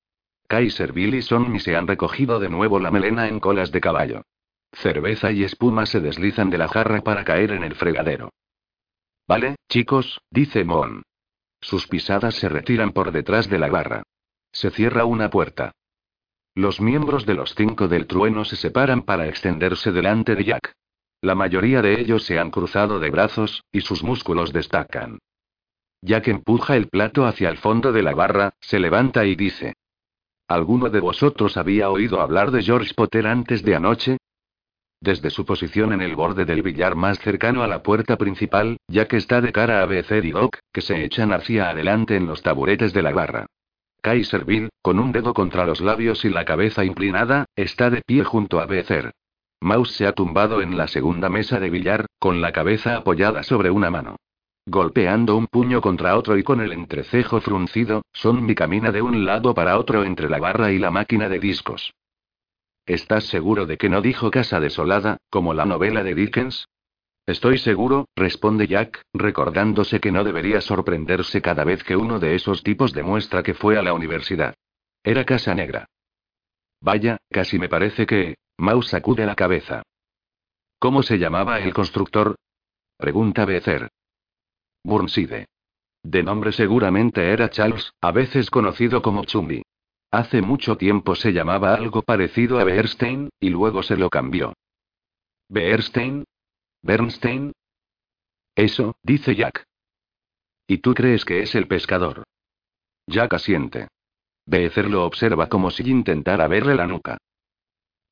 Kaiser 0.47 0.93
Bill 0.93 1.15
y 1.15 1.22
se 1.59 1.75
han 1.75 1.88
recogido 1.88 2.40
de 2.40 2.49
nuevo 2.49 2.79
la 2.79 2.91
melena 2.91 3.27
en 3.27 3.40
colas 3.40 3.72
de 3.72 3.81
caballo. 3.81 4.22
Cerveza 4.72 5.31
y 5.31 5.43
espuma 5.43 5.85
se 5.85 5.99
deslizan 5.99 6.49
de 6.49 6.57
la 6.57 6.67
jarra 6.67 7.01
para 7.01 7.23
caer 7.23 7.51
en 7.51 7.63
el 7.63 7.75
fregadero. 7.75 8.31
Vale, 9.27 9.56
chicos, 9.69 10.22
dice 10.31 10.63
Mon. 10.63 11.03
Sus 11.59 11.88
pisadas 11.88 12.35
se 12.35 12.47
retiran 12.47 12.91
por 12.91 13.11
detrás 13.11 13.49
de 13.49 13.59
la 13.59 13.69
barra. 13.69 14.03
Se 14.51 14.72
cierra 14.72 15.06
una 15.06 15.30
puerta. 15.30 15.72
Los 16.56 16.81
miembros 16.81 17.26
de 17.26 17.35
los 17.35 17.53
cinco 17.53 17.88
del 17.88 18.08
trueno 18.08 18.44
se 18.44 18.56
separan 18.56 19.03
para 19.03 19.28
extenderse 19.28 19.92
delante 19.92 20.35
de 20.35 20.44
Jack. 20.44 20.74
La 21.22 21.35
mayoría 21.35 21.81
de 21.81 21.99
ellos 21.99 22.24
se 22.26 22.40
han 22.40 22.51
cruzado 22.51 22.99
de 22.99 23.10
brazos, 23.10 23.63
y 23.72 23.81
sus 23.81 24.03
músculos 24.03 24.53
destacan. 24.53 25.19
Jack 26.01 26.28
empuja 26.28 26.76
el 26.76 26.88
plato 26.88 27.26
hacia 27.26 27.49
el 27.49 27.58
fondo 27.58 27.92
de 27.92 28.03
la 28.03 28.13
barra, 28.13 28.53
se 28.60 28.80
levanta 28.80 29.26
y 29.26 29.35
dice. 29.35 29.74
¿Alguno 30.47 30.90
de 30.90 30.99
vosotros 30.99 31.58
había 31.58 31.90
oído 31.90 32.22
hablar 32.22 32.51
de 32.51 32.63
George 32.63 32.94
Potter 32.96 33.28
antes 33.28 33.63
de 33.63 33.76
anoche? 33.76 34.17
Desde 35.01 35.30
su 35.30 35.46
posición 35.46 35.94
en 35.94 36.01
el 36.01 36.15
borde 36.15 36.46
del 36.46 36.63
billar 36.63 36.96
más 36.96 37.19
cercano 37.19 37.62
a 37.63 37.67
la 37.67 37.83
puerta 37.83 38.17
principal, 38.17 38.78
Jack 38.88 39.13
está 39.13 39.42
de 39.42 39.51
cara 39.51 39.81
a 39.83 39.85
Becer 39.85 40.26
y 40.26 40.31
Doc, 40.31 40.58
que 40.74 40.81
se 40.81 41.03
echan 41.03 41.33
hacia 41.33 41.69
adelante 41.69 42.15
en 42.15 42.26
los 42.26 42.42
taburetes 42.42 42.94
de 42.94 43.01
la 43.03 43.12
barra. 43.12 43.46
Kaiserville, 44.01 44.69
con 44.81 44.99
un 44.99 45.12
dedo 45.12 45.33
contra 45.33 45.65
los 45.65 45.81
labios 45.81 46.24
y 46.26 46.30
la 46.30 46.46
cabeza 46.46 46.85
inclinada, 46.85 47.46
está 47.56 47.90
de 47.90 48.01
pie 48.01 48.24
junto 48.24 48.60
a 48.60 48.65
Becer. 48.65 49.12
Mouse 49.60 49.94
se 49.94 50.06
ha 50.06 50.13
tumbado 50.13 50.62
en 50.62 50.78
la 50.78 50.88
segunda 50.88 51.30
mesa 51.30 51.60
de 51.60 51.69
billar, 51.69 52.06
con 52.19 52.42
la 52.42 52.51
cabeza 52.51 52.96
apoyada 52.96 53.44
sobre 53.44 53.72
una 53.72 53.90
mano. 53.90 54.17
Golpeando 54.67 55.35
un 55.35 55.47
puño 55.47 55.81
contra 55.81 56.17
otro 56.17 56.38
y 56.38 56.44
con 56.44 56.62
el 56.62 56.74
entrecejo 56.74 57.40
fruncido, 57.42 58.03
Son 58.12 58.53
camina 58.53 58.92
de 58.92 59.01
un 59.01 59.26
lado 59.26 59.53
para 59.53 59.80
otro 59.80 60.03
entre 60.03 60.30
la 60.30 60.40
barra 60.40 60.72
y 60.72 60.78
la 60.78 60.92
máquina 60.92 61.30
de 61.30 61.40
discos. 61.40 61.94
¿Estás 62.85 63.26
seguro 63.26 63.65
de 63.65 63.78
que 63.78 63.90
no 63.90 64.01
dijo 64.01 64.30
casa 64.30 64.60
desolada, 64.60 65.17
como 65.30 65.53
la 65.53 65.65
novela 65.65 66.03
de 66.03 66.15
Dickens? 66.15 66.67
Estoy 67.27 67.58
seguro, 67.58 68.08
responde 68.15 68.67
Jack, 68.67 69.01
recordándose 69.13 69.99
que 69.99 70.13
no 70.13 70.24
debería 70.24 70.61
sorprenderse 70.61 71.42
cada 71.42 71.65
vez 71.65 71.83
que 71.83 71.97
uno 71.97 72.19
de 72.19 72.35
esos 72.35 72.63
tipos 72.63 72.93
demuestra 72.93 73.43
que 73.43 73.53
fue 73.53 73.77
a 73.77 73.81
la 73.83 73.93
universidad. 73.93 74.56
Era 75.03 75.26
Casa 75.26 75.53
Negra. 75.53 75.88
Vaya, 76.81 77.17
casi 77.29 77.60
me 77.60 77.67
parece 77.67 78.06
que... 78.06 78.35
Mouse 78.60 78.88
sacude 78.88 79.26
la 79.26 79.35
cabeza. 79.35 79.83
¿Cómo 80.79 81.03
se 81.03 81.19
llamaba 81.19 81.60
el 81.60 81.74
constructor? 81.74 82.38
Pregunta 82.97 83.45
Becer. 83.45 83.90
Burnside. 84.83 85.47
De 86.03 86.24
nombre 86.24 86.51
seguramente 86.53 87.29
era 87.31 87.49
Charles, 87.49 87.92
a 88.01 88.11
veces 88.11 88.49
conocido 88.49 89.01
como 89.01 89.26
Chumby. 89.26 89.63
Hace 90.11 90.42
mucho 90.42 90.77
tiempo 90.77 91.13
se 91.15 91.33
llamaba 91.33 91.74
algo 91.74 92.01
parecido 92.01 92.58
a 92.58 92.63
Bernstein, 92.63 93.29
y 93.40 93.49
luego 93.49 93.83
se 93.83 93.97
lo 93.97 94.10
cambió. 94.10 94.53
¿Bernstein? 95.49 96.24
¿Bernstein? 96.81 97.53
Eso, 98.56 98.95
dice 99.03 99.35
Jack. 99.35 99.65
¿Y 100.67 100.79
tú 100.79 100.93
crees 100.93 101.26
que 101.26 101.42
es 101.42 101.56
el 101.56 101.67
pescador? 101.67 102.24
Jack 103.08 103.33
asiente. 103.33 103.88
Becer 104.45 104.90
lo 104.90 105.06
observa 105.06 105.47
como 105.47 105.72
si 105.72 105.90
intentara 105.90 106.47
verle 106.47 106.76
la 106.76 106.88
nuca. 106.88 107.17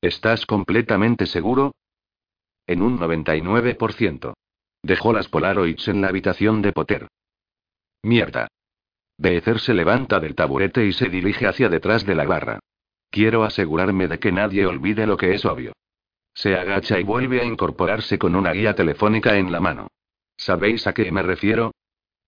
¿Estás 0.00 0.46
completamente 0.46 1.26
seguro? 1.26 1.74
En 2.66 2.82
un 2.82 2.98
99%. 2.98 4.34
Dejó 4.82 5.12
las 5.12 5.28
Polaroids 5.28 5.88
en 5.88 6.00
la 6.00 6.08
habitación 6.08 6.62
de 6.62 6.72
Potter. 6.72 7.08
Mierda. 8.02 8.48
Becer 9.18 9.60
se 9.60 9.74
levanta 9.74 10.20
del 10.20 10.34
taburete 10.34 10.86
y 10.86 10.92
se 10.92 11.08
dirige 11.08 11.46
hacia 11.46 11.68
detrás 11.68 12.04
de 12.04 12.14
la 12.14 12.24
barra. 12.24 12.60
Quiero 13.10 13.44
asegurarme 13.44 14.08
de 14.08 14.18
que 14.18 14.32
nadie 14.32 14.66
olvide 14.66 15.06
lo 15.06 15.16
que 15.16 15.34
es 15.34 15.44
obvio. 15.44 15.72
Se 16.36 16.54
agacha 16.54 17.00
y 17.00 17.02
vuelve 17.02 17.40
a 17.40 17.44
incorporarse 17.44 18.18
con 18.18 18.36
una 18.36 18.52
guía 18.52 18.74
telefónica 18.74 19.36
en 19.36 19.50
la 19.50 19.58
mano. 19.58 19.88
¿Sabéis 20.36 20.86
a 20.86 20.92
qué 20.92 21.10
me 21.10 21.22
refiero? 21.22 21.72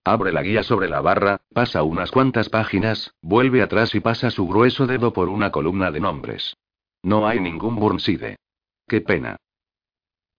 Abre 0.02 0.32
la 0.32 0.42
guía 0.42 0.62
sobre 0.62 0.88
la 0.88 1.02
barra, 1.02 1.42
pasa 1.52 1.82
unas 1.82 2.10
cuantas 2.10 2.48
páginas, 2.48 3.12
vuelve 3.20 3.60
atrás 3.60 3.94
y 3.94 4.00
pasa 4.00 4.30
su 4.30 4.48
grueso 4.48 4.86
dedo 4.86 5.12
por 5.12 5.28
una 5.28 5.52
columna 5.52 5.90
de 5.90 6.00
nombres. 6.00 6.56
No 7.02 7.28
hay 7.28 7.38
ningún 7.38 7.76
Burnside. 7.76 8.38
Qué 8.86 9.02
pena. 9.02 9.36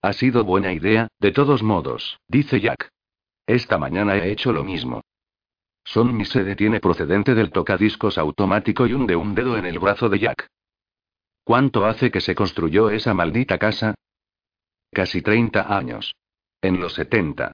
Ha 0.01 0.13
sido 0.13 0.43
buena 0.43 0.73
idea, 0.73 1.07
de 1.19 1.31
todos 1.31 1.61
modos, 1.61 2.19
dice 2.27 2.59
Jack. 2.59 2.89
Esta 3.45 3.77
mañana 3.77 4.15
he 4.15 4.31
hecho 4.31 4.51
lo 4.51 4.63
mismo. 4.63 5.01
Son 5.83 6.17
mi 6.17 6.25
se 6.25 6.43
detiene 6.43 6.79
procedente 6.79 7.35
del 7.35 7.51
tocadiscos 7.51 8.17
automático 8.17 8.87
y 8.87 8.93
hunde 8.93 9.15
un 9.15 9.35
dedo 9.35 9.57
en 9.57 9.67
el 9.67 9.77
brazo 9.77 10.09
de 10.09 10.17
Jack. 10.17 10.49
¿Cuánto 11.49 11.87
hace 11.87 12.11
que 12.11 12.21
se 12.21 12.35
construyó 12.35 12.91
esa 12.91 13.15
maldita 13.15 13.57
casa? 13.57 13.95
Casi 14.91 15.23
30 15.23 15.75
años. 15.75 16.15
En 16.61 16.79
los 16.79 16.93
70. 16.93 17.53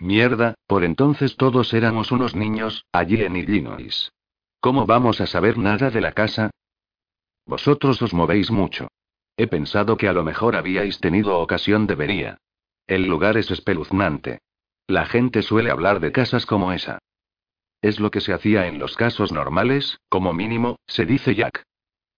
Mierda, 0.00 0.54
por 0.66 0.84
entonces 0.84 1.38
todos 1.38 1.72
éramos 1.72 2.12
unos 2.12 2.36
niños, 2.36 2.84
allí 2.92 3.22
en 3.22 3.36
Illinois. 3.36 4.12
¿Cómo 4.60 4.84
vamos 4.84 5.22
a 5.22 5.26
saber 5.26 5.56
nada 5.56 5.88
de 5.88 6.02
la 6.02 6.12
casa? 6.12 6.50
Vosotros 7.46 8.02
os 8.02 8.12
movéis 8.12 8.50
mucho. 8.50 8.88
He 9.38 9.46
pensado 9.46 9.96
que 9.96 10.06
a 10.06 10.12
lo 10.12 10.22
mejor 10.22 10.54
habíais 10.54 11.00
tenido 11.00 11.38
ocasión 11.38 11.86
de 11.86 11.94
vería. 11.94 12.36
El 12.86 13.06
lugar 13.06 13.38
es 13.38 13.50
espeluznante. 13.50 14.40
La 14.86 15.06
gente 15.06 15.40
suele 15.40 15.70
hablar 15.70 16.00
de 16.00 16.12
casas 16.12 16.44
como 16.44 16.70
esa. 16.70 16.98
Es 17.80 17.98
lo 17.98 18.10
que 18.10 18.20
se 18.20 18.34
hacía 18.34 18.66
en 18.66 18.78
los 18.78 18.94
casos 18.94 19.32
normales, 19.32 20.00
como 20.10 20.34
mínimo, 20.34 20.76
se 20.86 21.06
dice 21.06 21.34
Jack. 21.34 21.64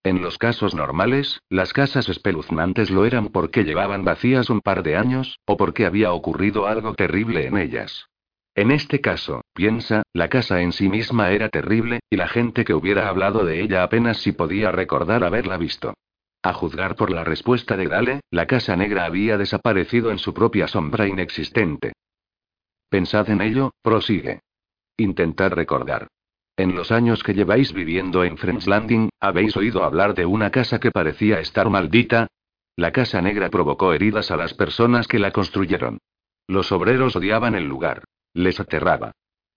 En 0.05 0.21
los 0.21 0.37
casos 0.37 0.75
normales, 0.75 1.41
las 1.49 1.73
casas 1.73 2.09
espeluznantes 2.09 2.91
lo 2.91 3.05
eran 3.05 3.29
porque 3.29 3.63
llevaban 3.63 4.05
vacías 4.05 4.51
un 4.51 4.61
par 4.61 4.83
de 4.83 4.97
años, 4.97 5.39
o 5.47 5.57
porque 5.57 5.87
había 5.87 6.13
ocurrido 6.13 6.67
algo 6.67 6.95
terrible 6.95 7.47
en 7.47 7.57
ellas. 7.57 8.07
En 8.57 8.73
este 8.73 9.01
caso, 9.01 9.43
piensa, 9.55 10.03
la 10.13 10.29
casa 10.29 10.61
en 10.61 10.73
sí 10.73 10.89
misma 10.89 11.31
era 11.31 11.49
terrible, 11.49 12.01
y 12.11 12.17
la 12.17 12.27
gente 12.27 12.65
que 12.65 12.75
hubiera 12.75 13.09
hablado 13.09 13.45
de 13.45 13.63
ella 13.63 13.85
apenas 13.85 14.19
si 14.19 14.33
podía 14.33 14.73
recordar 14.73 15.23
haberla 15.23 15.57
visto. 15.57 15.95
A 16.43 16.53
juzgar 16.53 16.97
por 16.97 17.13
la 17.13 17.23
respuesta 17.23 17.77
de 17.77 17.87
Gale, 17.87 18.21
la 18.31 18.47
casa 18.47 18.77
negra 18.77 19.05
había 19.05 19.39
desaparecido 19.39 20.11
en 20.11 20.19
su 20.19 20.35
propia 20.35 20.67
sombra 20.67 21.07
inexistente. 21.07 21.93
Pensad 22.91 23.31
en 23.31 23.41
ello, 23.41 23.71
prosigue. 23.83 24.41
Intentad 24.97 25.53
recordar. 25.53 26.09
En 26.57 26.75
los 26.75 26.93
años 26.93 27.23
que 27.23 27.33
lleváis 27.33 27.73
viviendo 27.73 28.25
en 28.25 28.37
Friends 28.37 28.67
Landing, 28.67 29.09
¿habéis 29.21 29.57
oído 29.57 29.85
hablar 29.85 30.15
de 30.15 30.27
una 30.27 30.51
casa 30.51 30.79
que 30.79 30.91
parecía 30.91 31.41
estar 31.41 31.71
maldita? 31.71 32.27
La 32.77 32.93
casa 32.93 33.23
negra 33.23 33.49
provocó 33.49 33.95
heridas 33.95 34.31
a 34.31 34.37
las 34.37 34.53
personas 34.53 35.09
que 35.09 35.19
la 35.19 35.31
construyeron. 35.31 35.99
Los 36.47 36.71
obreros 36.71 37.17
odiaban 37.17 37.55
el 37.55 37.67
lugar. 37.67 38.05
Les 38.35 38.61
aterraba. 38.61 39.13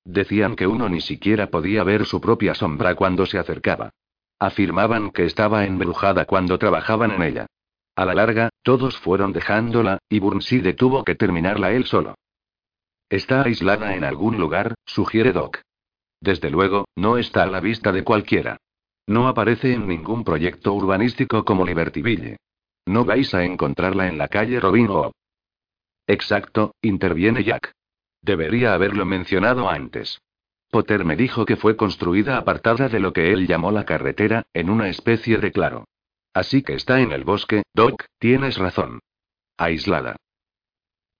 Decían 0.05 0.55
que 0.55 0.67
uno 0.67 0.87
ni 0.87 1.01
siquiera 1.01 1.47
podía 1.47 1.83
ver 1.83 2.05
su 2.05 2.21
propia 2.21 2.55
sombra 2.55 2.95
cuando 2.95 3.25
se 3.25 3.39
acercaba. 3.39 3.89
Afirmaban 4.39 5.11
que 5.11 5.25
estaba 5.25 5.65
embrujada 5.65 6.25
cuando 6.25 6.57
trabajaban 6.57 7.11
en 7.11 7.23
ella. 7.23 7.47
A 7.95 8.05
la 8.05 8.13
larga, 8.13 8.49
todos 8.61 8.97
fueron 8.97 9.33
dejándola, 9.33 9.99
y 10.09 10.19
Burnside 10.19 10.73
tuvo 10.73 11.03
que 11.03 11.15
terminarla 11.15 11.71
él 11.71 11.85
solo. 11.85 12.15
Está 13.09 13.43
aislada 13.43 13.95
en 13.95 14.03
algún 14.03 14.37
lugar, 14.37 14.75
sugiere 14.85 15.31
Doc. 15.31 15.61
Desde 16.25 16.49
luego, 16.49 16.87
no 16.95 17.19
está 17.19 17.43
a 17.43 17.45
la 17.45 17.59
vista 17.59 17.91
de 17.91 18.03
cualquiera. 18.03 18.57
No 19.05 19.27
aparece 19.27 19.73
en 19.73 19.87
ningún 19.87 20.23
proyecto 20.23 20.73
urbanístico 20.73 21.45
como 21.45 21.63
Libertyville. 21.63 22.37
No 22.87 23.05
vais 23.05 23.31
a 23.35 23.43
encontrarla 23.43 24.07
en 24.07 24.17
la 24.17 24.27
calle 24.27 24.59
Robin 24.59 24.87
Hood. 24.87 25.11
Exacto, 26.07 26.73
interviene 26.81 27.43
Jack. 27.43 27.73
Debería 28.23 28.73
haberlo 28.73 29.05
mencionado 29.05 29.69
antes. 29.69 30.19
Potter 30.71 31.05
me 31.05 31.15
dijo 31.15 31.45
que 31.45 31.57
fue 31.57 31.75
construida 31.75 32.37
apartada 32.37 32.89
de 32.89 32.99
lo 32.99 33.13
que 33.13 33.31
él 33.31 33.45
llamó 33.45 33.69
la 33.69 33.85
carretera, 33.85 34.47
en 34.51 34.71
una 34.71 34.89
especie 34.89 35.37
de 35.37 35.51
claro. 35.51 35.85
Así 36.33 36.63
que 36.63 36.73
está 36.73 37.01
en 37.01 37.11
el 37.11 37.23
bosque, 37.23 37.61
Doc, 37.75 38.05
tienes 38.17 38.57
razón. 38.57 38.99
Aislada. 39.57 40.15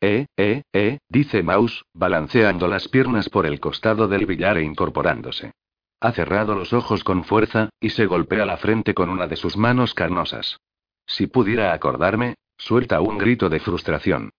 Eh, 0.08 0.28
eh, 0.38 0.62
eh, 0.72 1.00
dice 1.10 1.42
Mouse, 1.42 1.84
balanceando 1.92 2.68
las 2.68 2.88
piernas 2.88 3.28
por 3.28 3.48
el 3.48 3.60
costado 3.60 4.08
del 4.08 4.28
billar 4.28 4.56
e 4.58 4.64
incorporándose. 4.64 5.54
Ha 6.00 6.12
cerrado 6.12 6.54
los 6.54 6.74
ojos 6.74 7.04
con 7.04 7.24
fuerza, 7.24 7.70
y 7.80 7.90
se 7.90 8.06
golpea 8.06 8.46
la 8.46 8.58
frente 8.58 8.94
con 8.94 9.10
una 9.10 9.26
de 9.26 9.36
sus 9.36 9.58
manos 9.58 9.96
carnosas. 9.96 10.60
Si 11.08 11.26
pudiera 11.26 11.74
acordarme, 11.74 12.36
suelta 12.56 13.02
un 13.02 13.18
grito 13.18 13.50
de 13.50 13.60
frustración. 13.60 14.30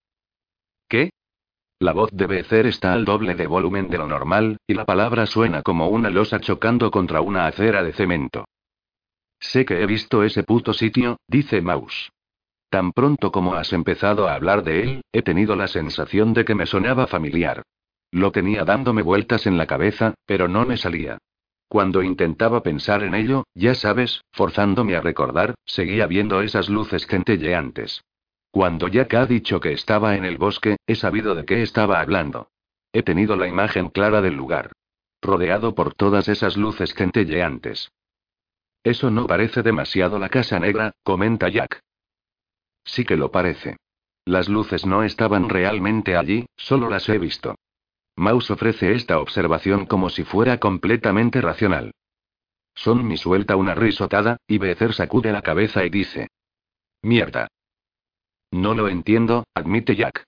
¿Qué? 0.88 1.10
La 1.80 1.92
voz 1.92 2.10
de 2.12 2.28
Becer 2.28 2.66
está 2.66 2.92
al 2.92 3.04
doble 3.04 3.34
de 3.34 3.48
volumen 3.48 3.88
de 3.88 3.98
lo 3.98 4.06
normal, 4.06 4.58
y 4.68 4.74
la 4.74 4.84
palabra 4.84 5.26
suena 5.26 5.62
como 5.62 5.88
una 5.88 6.10
losa 6.10 6.38
chocando 6.38 6.92
contra 6.92 7.22
una 7.22 7.48
acera 7.48 7.82
de 7.82 7.92
cemento. 7.92 8.44
Sé 9.40 9.64
que 9.64 9.82
he 9.82 9.86
visto 9.86 10.22
ese 10.22 10.44
puto 10.44 10.72
sitio, 10.72 11.16
dice 11.26 11.60
Mouse. 11.60 12.12
Tan 12.68 12.92
pronto 12.92 13.30
como 13.30 13.54
has 13.54 13.72
empezado 13.72 14.28
a 14.28 14.34
hablar 14.34 14.64
de 14.64 14.82
él, 14.82 15.04
he 15.12 15.22
tenido 15.22 15.56
la 15.56 15.68
sensación 15.68 16.34
de 16.34 16.44
que 16.44 16.54
me 16.54 16.66
sonaba 16.66 17.06
familiar. 17.06 17.62
Lo 18.10 18.32
tenía 18.32 18.64
dándome 18.64 19.02
vueltas 19.02 19.46
en 19.46 19.56
la 19.56 19.66
cabeza, 19.66 20.14
pero 20.26 20.48
no 20.48 20.64
me 20.66 20.76
salía. 20.76 21.18
Cuando 21.68 22.02
intentaba 22.02 22.62
pensar 22.62 23.02
en 23.02 23.14
ello, 23.14 23.44
ya 23.54 23.74
sabes, 23.74 24.22
forzándome 24.32 24.94
a 24.94 25.00
recordar, 25.00 25.54
seguía 25.64 26.06
viendo 26.06 26.40
esas 26.40 26.68
luces 26.68 27.06
centelleantes. 27.06 28.02
Cuando 28.50 28.88
Jack 28.88 29.14
ha 29.14 29.26
dicho 29.26 29.60
que 29.60 29.72
estaba 29.72 30.16
en 30.16 30.24
el 30.24 30.38
bosque, 30.38 30.76
he 30.86 30.94
sabido 30.94 31.34
de 31.34 31.44
qué 31.44 31.62
estaba 31.62 32.00
hablando. 32.00 32.48
He 32.92 33.02
tenido 33.02 33.36
la 33.36 33.48
imagen 33.48 33.90
clara 33.90 34.22
del 34.22 34.34
lugar. 34.34 34.72
Rodeado 35.20 35.74
por 35.74 35.94
todas 35.94 36.28
esas 36.28 36.56
luces 36.56 36.94
centelleantes. 36.94 37.90
Eso 38.84 39.10
no 39.10 39.26
parece 39.26 39.62
demasiado 39.62 40.18
la 40.18 40.28
casa 40.28 40.60
negra, 40.60 40.92
comenta 41.02 41.48
Jack. 41.48 41.80
Sí 42.86 43.04
que 43.04 43.16
lo 43.16 43.30
parece. 43.30 43.76
Las 44.24 44.48
luces 44.48 44.86
no 44.86 45.02
estaban 45.02 45.50
realmente 45.50 46.16
allí, 46.16 46.46
solo 46.56 46.88
las 46.88 47.08
he 47.08 47.18
visto. 47.18 47.56
Mouse 48.16 48.50
ofrece 48.50 48.94
esta 48.94 49.20
observación 49.20 49.84
como 49.84 50.08
si 50.08 50.24
fuera 50.24 50.58
completamente 50.58 51.42
racional. 51.42 51.92
Sonmi 52.74 53.16
suelta 53.16 53.56
una 53.56 53.74
risotada, 53.74 54.38
y 54.48 54.58
Becer 54.58 54.94
sacude 54.94 55.32
la 55.32 55.42
cabeza 55.42 55.84
y 55.84 55.90
dice. 55.90 56.28
Mierda. 57.02 57.48
No 58.50 58.74
lo 58.74 58.88
entiendo, 58.88 59.44
admite 59.54 59.96
Jack. 59.96 60.24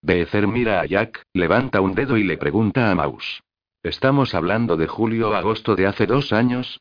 Becer 0.00 0.46
mira 0.46 0.80
a 0.80 0.86
Jack, 0.86 1.24
levanta 1.32 1.80
un 1.80 1.94
dedo 1.94 2.16
y 2.16 2.24
le 2.24 2.36
pregunta 2.36 2.90
a 2.90 2.94
Mouse. 2.94 3.42
¿Estamos 3.82 4.34
hablando 4.34 4.76
de 4.76 4.86
julio 4.86 5.30
o 5.30 5.34
agosto 5.34 5.74
de 5.74 5.86
hace 5.86 6.06
dos 6.06 6.32
años? 6.32 6.80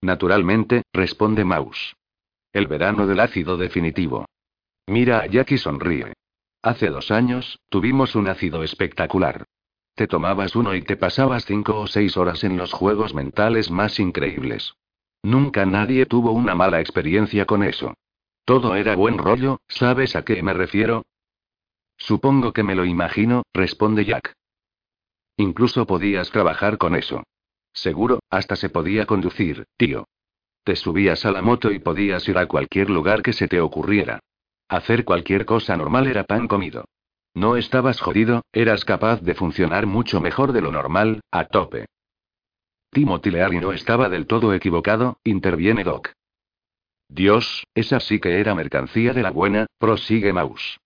Naturalmente, 0.00 0.82
responde 0.92 1.44
Mouse. 1.44 1.94
El 2.52 2.66
verano 2.66 3.06
del 3.06 3.20
ácido 3.20 3.56
definitivo. 3.56 4.26
Mira 4.86 5.20
a 5.20 5.26
Jack 5.26 5.52
y 5.52 5.58
sonríe. 5.58 6.14
Hace 6.62 6.88
dos 6.88 7.10
años, 7.10 7.60
tuvimos 7.68 8.14
un 8.16 8.28
ácido 8.28 8.62
espectacular. 8.64 9.44
Te 9.94 10.06
tomabas 10.06 10.56
uno 10.56 10.74
y 10.74 10.82
te 10.82 10.96
pasabas 10.96 11.44
cinco 11.44 11.78
o 11.78 11.86
seis 11.86 12.16
horas 12.16 12.42
en 12.44 12.56
los 12.56 12.72
juegos 12.72 13.14
mentales 13.14 13.70
más 13.70 14.00
increíbles. 14.00 14.74
Nunca 15.22 15.64
nadie 15.64 16.06
tuvo 16.06 16.32
una 16.32 16.54
mala 16.54 16.80
experiencia 16.80 17.44
con 17.46 17.62
eso. 17.62 17.94
Todo 18.44 18.74
era 18.74 18.96
buen 18.96 19.18
rollo, 19.18 19.60
¿sabes 19.68 20.16
a 20.16 20.24
qué 20.24 20.42
me 20.42 20.54
refiero? 20.54 21.04
Supongo 21.98 22.52
que 22.52 22.62
me 22.62 22.74
lo 22.74 22.84
imagino, 22.84 23.42
responde 23.52 24.04
Jack. 24.04 24.32
Incluso 25.36 25.86
podías 25.86 26.30
trabajar 26.30 26.78
con 26.78 26.96
eso. 26.96 27.22
Seguro, 27.72 28.20
hasta 28.30 28.56
se 28.56 28.70
podía 28.70 29.06
conducir, 29.06 29.66
tío. 29.76 30.06
Te 30.64 30.76
subías 30.76 31.24
a 31.24 31.32
la 31.32 31.42
moto 31.42 31.72
y 31.72 31.78
podías 31.78 32.28
ir 32.28 32.38
a 32.38 32.46
cualquier 32.46 32.90
lugar 32.90 33.22
que 33.22 33.32
se 33.32 33.48
te 33.48 33.60
ocurriera. 33.60 34.20
Hacer 34.68 35.04
cualquier 35.04 35.44
cosa 35.46 35.76
normal 35.76 36.06
era 36.06 36.24
pan 36.24 36.46
comido. 36.46 36.84
No 37.34 37.56
estabas 37.56 38.00
jodido, 38.00 38.42
eras 38.52 38.84
capaz 38.84 39.20
de 39.22 39.34
funcionar 39.34 39.86
mucho 39.86 40.20
mejor 40.20 40.52
de 40.52 40.60
lo 40.60 40.72
normal, 40.72 41.20
a 41.30 41.44
tope. 41.44 41.86
Timothy 42.90 43.30
Leary 43.30 43.60
no 43.60 43.72
estaba 43.72 44.08
del 44.08 44.26
todo 44.26 44.52
equivocado, 44.52 45.18
interviene 45.22 45.84
Doc. 45.84 46.12
Dios, 47.08 47.64
esa 47.74 48.00
sí 48.00 48.20
que 48.20 48.40
era 48.40 48.54
mercancía 48.54 49.12
de 49.12 49.22
la 49.22 49.30
buena, 49.30 49.66
prosigue 49.78 50.32
Mouse. 50.32 50.78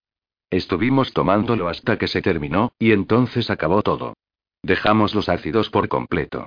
Estuvimos 0.51 1.13
tomándolo 1.13 1.69
hasta 1.69 1.99
que 1.99 2.09
se 2.09 2.23
terminó, 2.23 2.73
y 2.79 2.93
entonces 2.93 3.51
acabó 3.51 3.83
todo. 3.83 4.15
Dejamos 4.63 5.15
los 5.15 5.29
ácidos 5.29 5.69
por 5.69 5.89
completo. 5.89 6.47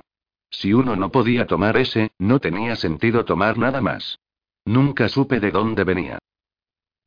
Si 0.50 0.72
uno 0.72 0.96
no 0.96 1.10
podía 1.10 1.46
tomar 1.46 1.76
ese, 1.76 2.12
no 2.18 2.40
tenía 2.40 2.76
sentido 2.76 3.24
tomar 3.24 3.58
nada 3.58 3.80
más. 3.80 4.18
Nunca 4.64 5.08
supe 5.08 5.40
de 5.40 5.50
dónde 5.50 5.84
venía. 5.84 6.18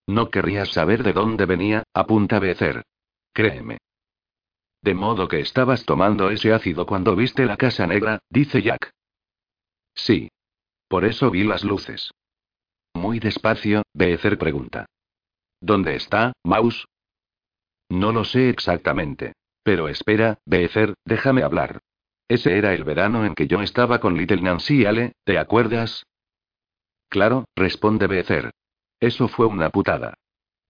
No 0.07 0.29
querrías 0.29 0.69
saber 0.69 1.03
de 1.03 1.13
dónde 1.13 1.45
venía, 1.45 1.83
apunta 1.93 2.39
Becer. 2.39 2.83
Créeme. 3.33 3.77
De 4.81 4.93
modo 4.93 5.27
que 5.27 5.39
estabas 5.39 5.85
tomando 5.85 6.31
ese 6.31 6.53
ácido 6.53 6.85
cuando 6.85 7.15
viste 7.15 7.45
la 7.45 7.55
casa 7.55 7.85
negra, 7.85 8.19
dice 8.29 8.61
Jack. 8.61 8.91
Sí. 9.93 10.29
Por 10.87 11.05
eso 11.05 11.29
vi 11.31 11.43
las 11.43 11.63
luces. 11.63 12.11
Muy 12.93 13.19
despacio, 13.19 13.83
Becer 13.93 14.37
pregunta. 14.37 14.87
¿Dónde 15.61 15.95
está, 15.95 16.33
Mouse? 16.43 16.85
No 17.89 18.11
lo 18.11 18.25
sé 18.25 18.49
exactamente. 18.49 19.33
Pero 19.63 19.87
espera, 19.87 20.39
Becer, 20.45 20.95
déjame 21.05 21.43
hablar. 21.43 21.79
Ese 22.31 22.57
era 22.57 22.73
el 22.73 22.85
verano 22.85 23.25
en 23.25 23.35
que 23.35 23.45
yo 23.45 23.61
estaba 23.61 23.99
con 23.99 24.15
Little 24.15 24.41
Nancy 24.41 24.85
Ale, 24.85 25.15
¿te 25.25 25.37
acuerdas? 25.37 26.05
Claro, 27.09 27.43
responde 27.57 28.07
Becer. 28.07 28.51
Eso 29.01 29.27
fue 29.27 29.47
una 29.47 29.69
putada. 29.69 30.13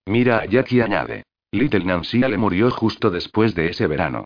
Mira 0.08 0.40
a 0.40 0.46
Jack 0.46 0.72
y 0.72 0.82
añade. 0.82 1.22
Little 1.52 1.86
Nancy 1.86 2.24
Ale 2.24 2.40
murió 2.40 2.72
justo 2.72 3.12
después 3.12 3.54
de 3.54 3.70
ese 3.70 3.86
verano. 3.86 4.26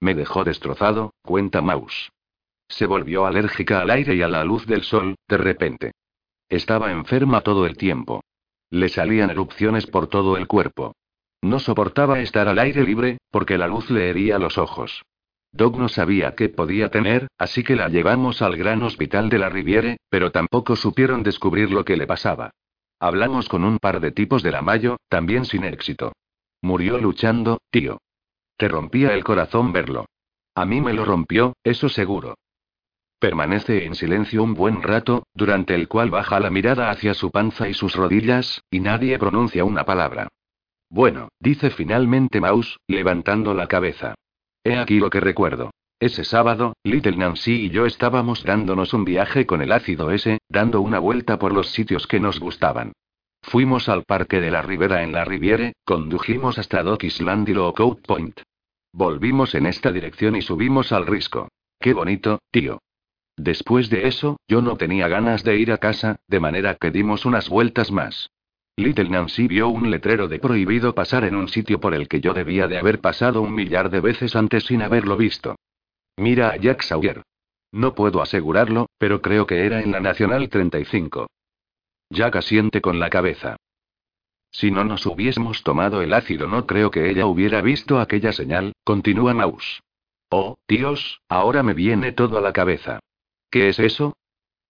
Me 0.00 0.16
dejó 0.16 0.42
destrozado, 0.42 1.12
cuenta 1.22 1.60
Mouse. 1.60 2.10
Se 2.66 2.86
volvió 2.86 3.24
alérgica 3.24 3.80
al 3.80 3.90
aire 3.90 4.16
y 4.16 4.22
a 4.22 4.28
la 4.28 4.42
luz 4.42 4.66
del 4.66 4.82
sol, 4.82 5.14
de 5.28 5.36
repente. 5.36 5.92
Estaba 6.48 6.90
enferma 6.90 7.42
todo 7.42 7.66
el 7.66 7.76
tiempo. 7.76 8.24
Le 8.68 8.88
salían 8.88 9.30
erupciones 9.30 9.86
por 9.86 10.08
todo 10.08 10.36
el 10.36 10.48
cuerpo. 10.48 10.96
No 11.40 11.60
soportaba 11.60 12.18
estar 12.18 12.48
al 12.48 12.58
aire 12.58 12.82
libre, 12.82 13.18
porque 13.30 13.58
la 13.58 13.68
luz 13.68 13.88
le 13.90 14.10
hería 14.10 14.40
los 14.40 14.58
ojos. 14.58 15.04
Doc 15.52 15.76
no 15.76 15.88
sabía 15.88 16.34
qué 16.34 16.48
podía 16.48 16.88
tener, 16.90 17.28
así 17.36 17.62
que 17.62 17.76
la 17.76 17.88
llevamos 17.88 18.40
al 18.40 18.56
gran 18.56 18.82
hospital 18.82 19.28
de 19.28 19.38
la 19.38 19.50
Riviere, 19.50 19.98
pero 20.08 20.32
tampoco 20.32 20.76
supieron 20.76 21.22
descubrir 21.22 21.70
lo 21.70 21.84
que 21.84 21.96
le 21.96 22.06
pasaba. 22.06 22.52
Hablamos 22.98 23.48
con 23.48 23.64
un 23.64 23.78
par 23.78 24.00
de 24.00 24.12
tipos 24.12 24.42
de 24.42 24.50
la 24.50 24.62
Mayo, 24.62 24.96
también 25.08 25.44
sin 25.44 25.64
éxito. 25.64 26.12
Murió 26.62 26.98
luchando, 26.98 27.58
tío. 27.70 27.98
Te 28.56 28.68
rompía 28.68 29.12
el 29.12 29.24
corazón 29.24 29.72
verlo. 29.72 30.06
A 30.54 30.64
mí 30.64 30.80
me 30.80 30.94
lo 30.94 31.04
rompió, 31.04 31.54
eso 31.64 31.88
seguro. 31.88 32.36
Permanece 33.18 33.84
en 33.84 33.94
silencio 33.94 34.42
un 34.42 34.54
buen 34.54 34.82
rato, 34.82 35.24
durante 35.34 35.74
el 35.74 35.86
cual 35.86 36.10
baja 36.10 36.40
la 36.40 36.50
mirada 36.50 36.90
hacia 36.90 37.14
su 37.14 37.30
panza 37.30 37.68
y 37.68 37.74
sus 37.74 37.94
rodillas, 37.94 38.62
y 38.70 38.80
nadie 38.80 39.18
pronuncia 39.18 39.64
una 39.64 39.84
palabra. 39.84 40.28
Bueno, 40.88 41.28
dice 41.38 41.70
finalmente 41.70 42.40
Mouse, 42.40 42.78
levantando 42.86 43.54
la 43.54 43.66
cabeza. 43.66 44.14
He 44.64 44.76
aquí 44.76 44.98
lo 44.98 45.10
que 45.10 45.20
recuerdo. 45.20 45.70
Ese 45.98 46.24
sábado, 46.24 46.74
Little 46.82 47.16
Nancy 47.16 47.66
y 47.66 47.70
yo 47.70 47.86
estábamos 47.86 48.42
dándonos 48.44 48.92
un 48.92 49.04
viaje 49.04 49.46
con 49.46 49.62
el 49.62 49.72
ácido 49.72 50.10
ese, 50.10 50.38
dando 50.48 50.80
una 50.80 50.98
vuelta 50.98 51.38
por 51.38 51.52
los 51.52 51.70
sitios 51.70 52.06
que 52.06 52.20
nos 52.20 52.40
gustaban. 52.40 52.92
Fuimos 53.42 53.88
al 53.88 54.04
parque 54.04 54.40
de 54.40 54.50
la 54.50 54.62
Ribera 54.62 55.02
en 55.02 55.12
la 55.12 55.24
Riviere, 55.24 55.74
condujimos 55.84 56.58
hasta 56.58 56.82
Dock 56.82 57.04
Island 57.04 57.48
y 57.48 57.54
Lookout 57.54 58.04
Point. 58.06 58.40
Volvimos 58.92 59.54
en 59.54 59.66
esta 59.66 59.90
dirección 59.90 60.36
y 60.36 60.42
subimos 60.42 60.92
al 60.92 61.06
risco. 61.06 61.48
Qué 61.80 61.92
bonito, 61.92 62.40
tío. 62.50 62.80
Después 63.36 63.88
de 63.90 64.06
eso, 64.06 64.36
yo 64.46 64.60
no 64.60 64.76
tenía 64.76 65.08
ganas 65.08 65.42
de 65.42 65.56
ir 65.56 65.72
a 65.72 65.78
casa, 65.78 66.16
de 66.28 66.40
manera 66.40 66.76
que 66.76 66.90
dimos 66.90 67.24
unas 67.24 67.48
vueltas 67.48 67.90
más. 67.90 68.30
Little 68.76 69.10
Nancy 69.10 69.48
vio 69.48 69.68
un 69.68 69.90
letrero 69.90 70.28
de 70.28 70.38
prohibido 70.38 70.94
pasar 70.94 71.24
en 71.24 71.36
un 71.36 71.48
sitio 71.48 71.78
por 71.78 71.94
el 71.94 72.08
que 72.08 72.20
yo 72.20 72.32
debía 72.32 72.68
de 72.68 72.78
haber 72.78 73.00
pasado 73.00 73.42
un 73.42 73.54
millar 73.54 73.90
de 73.90 74.00
veces 74.00 74.34
antes 74.34 74.64
sin 74.64 74.80
haberlo 74.80 75.16
visto. 75.16 75.56
Mira 76.16 76.50
a 76.50 76.56
Jack 76.56 76.82
Sawyer. 76.82 77.22
No 77.70 77.94
puedo 77.94 78.22
asegurarlo, 78.22 78.86
pero 78.98 79.20
creo 79.20 79.46
que 79.46 79.66
era 79.66 79.82
en 79.82 79.92
la 79.92 80.00
Nacional 80.00 80.48
35. 80.48 81.26
Jack 82.10 82.36
asiente 82.36 82.80
con 82.80 82.98
la 82.98 83.10
cabeza. 83.10 83.56
Si 84.50 84.70
no 84.70 84.84
nos 84.84 85.06
hubiésemos 85.06 85.62
tomado 85.62 86.02
el 86.02 86.12
ácido, 86.12 86.46
no 86.46 86.66
creo 86.66 86.90
que 86.90 87.10
ella 87.10 87.26
hubiera 87.26 87.62
visto 87.62 87.98
aquella 87.98 88.32
señal, 88.32 88.72
continúa 88.84 89.32
Mouse. 89.32 89.80
Oh, 90.30 90.56
Dios, 90.68 91.20
ahora 91.28 91.62
me 91.62 91.74
viene 91.74 92.12
todo 92.12 92.38
a 92.38 92.40
la 92.40 92.52
cabeza. 92.52 93.00
¿Qué 93.50 93.68
es 93.68 93.78
eso? 93.78 94.14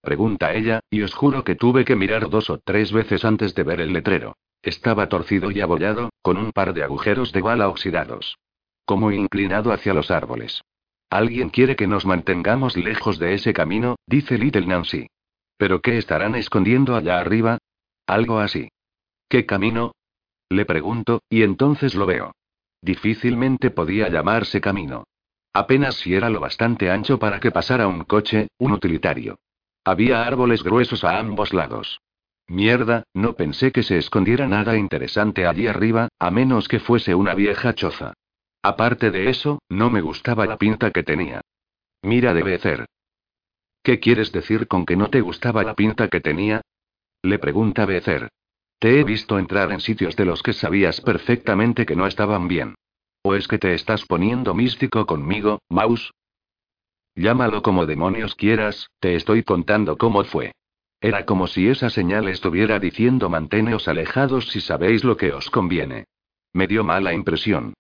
Pregunta 0.03 0.53
ella, 0.53 0.81
y 0.91 1.03
os 1.03 1.15
juro 1.15 1.45
que 1.45 1.55
tuve 1.55 1.85
que 1.85 1.95
mirar 1.95 2.29
dos 2.29 2.51
o 2.51 2.59
tres 2.59 2.93
veces 2.93 3.25
antes 3.25 3.55
de 3.55 3.63
ver 3.63 3.81
el 3.81 3.93
letrero. 3.93 4.37
Estaba 4.61 5.09
torcido 5.09 5.53
y 5.53 5.61
abollado, 5.61 6.11
con 6.23 6.37
un 6.37 6.51
par 6.51 6.75
de 6.75 6.83
agujeros 6.83 7.33
de 7.33 7.41
bala 7.41 7.69
oxidados. 7.69 8.37
Como 8.85 9.13
inclinado 9.13 9.73
hacia 9.73 9.95
los 9.95 10.11
árboles. 10.11 10.63
Alguien 11.09 11.51
quiere 11.51 11.77
que 11.77 11.87
nos 11.87 12.05
mantengamos 12.05 12.77
lejos 12.77 13.19
de 13.21 13.35
ese 13.35 13.53
camino, 13.53 13.97
dice 14.07 14.39
Little 14.39 14.67
Nancy. 14.67 15.07
¿Pero 15.57 15.81
qué 15.81 15.99
estarán 15.99 16.35
escondiendo 16.35 16.97
allá 16.97 17.21
arriba? 17.21 17.59
Algo 18.07 18.41
así. 18.41 18.69
¿Qué 19.29 19.47
camino? 19.47 19.93
Le 20.49 20.65
pregunto, 20.65 21.23
y 21.31 21.43
entonces 21.43 21.95
lo 21.95 22.07
veo. 22.07 22.35
Difícilmente 22.81 23.71
podía 23.71 24.09
llamarse 24.09 24.61
camino. 24.61 25.05
Apenas 25.53 25.95
si 25.95 26.15
era 26.15 26.29
lo 26.29 26.41
bastante 26.41 26.91
ancho 26.91 27.19
para 27.19 27.39
que 27.39 27.53
pasara 27.53 27.87
un 27.87 28.05
coche, 28.05 28.49
un 28.59 28.73
utilitario. 28.73 29.39
Había 29.85 30.25
árboles 30.25 30.63
gruesos 30.63 31.05
a 31.05 31.19
ambos 31.19 31.53
lados. 31.53 32.01
Mierda, 32.47 33.05
no 33.15 33.35
pensé 33.35 33.73
que 33.73 33.83
se 33.83 33.99
escondiera 33.99 34.47
nada 34.47 34.77
interesante 34.77 35.47
allí 35.47 35.67
arriba, 35.67 36.09
a 36.19 36.31
menos 36.31 36.69
que 36.69 36.81
fuese 36.81 37.15
una 37.15 37.35
vieja 37.35 37.75
choza. 37.75 38.15
Aparte 38.63 39.11
de 39.11 39.29
eso, 39.29 39.61
no 39.69 39.91
me 39.91 40.01
gustaba 40.01 40.47
la 40.47 40.57
pinta 40.57 40.91
que 40.91 41.03
tenía. 41.03 41.41
Mira 42.03 42.35
debe 42.35 42.59
ser. 42.59 42.87
¿Qué 43.83 43.99
quieres 43.99 44.31
decir 44.31 44.69
con 44.69 44.87
que 44.87 44.97
no 44.97 45.11
te 45.11 45.21
gustaba 45.21 45.65
la 45.65 45.75
pinta 45.75 46.09
que 46.09 46.21
tenía? 46.21 46.61
Le 47.23 47.39
pregunta 47.39 47.85
Becer. 47.85 48.29
Te 48.79 49.01
he 49.01 49.05
visto 49.05 49.39
entrar 49.39 49.73
en 49.73 49.81
sitios 49.81 50.17
de 50.17 50.25
los 50.25 50.43
que 50.43 50.53
sabías 50.53 51.01
perfectamente 51.01 51.87
que 51.87 51.97
no 51.97 52.07
estaban 52.07 52.49
bien. 52.49 52.75
¿O 53.23 53.35
es 53.35 53.47
que 53.47 53.59
te 53.59 53.75
estás 53.75 54.05
poniendo 54.05 54.55
místico 54.55 55.07
conmigo, 55.07 55.61
Mouse? 55.69 56.13
Llámalo 57.15 57.63
como 57.63 57.87
demonios 57.87 58.35
quieras, 58.35 58.89
te 58.99 59.15
estoy 59.15 59.43
contando 59.43 59.99
cómo 59.99 60.25
fue. 60.25 60.53
Era 61.01 61.27
como 61.27 61.47
si 61.47 61.69
esa 61.69 61.91
señal 61.91 62.29
estuviera 62.29 62.79
diciendo 62.79 63.29
manteneos 63.29 63.89
alejados 63.89 64.49
si 64.51 64.61
sabéis 64.61 65.05
lo 65.05 65.17
que 65.17 65.33
os 65.33 65.51
conviene. 65.51 66.05
Me 66.53 66.67
dio 66.67 66.85
mala 66.85 67.13
impresión. 67.13 67.75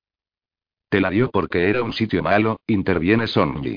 Te 0.89 1.01
la 1.01 1.09
dio 1.11 1.31
porque 1.31 1.71
era 1.71 1.83
un 1.83 1.93
sitio 1.93 2.23
malo, 2.23 2.59
interviene 2.67 3.27
Sonji. 3.27 3.77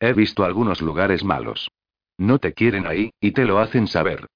He 0.00 0.12
visto 0.12 0.44
algunos 0.44 0.80
lugares 0.80 1.24
malos. 1.24 1.70
No 2.18 2.38
te 2.38 2.54
quieren 2.54 2.86
ahí, 2.86 3.10
y 3.20 3.32
te 3.32 3.44
lo 3.44 3.58
hacen 3.58 3.86
saber. 3.86 4.26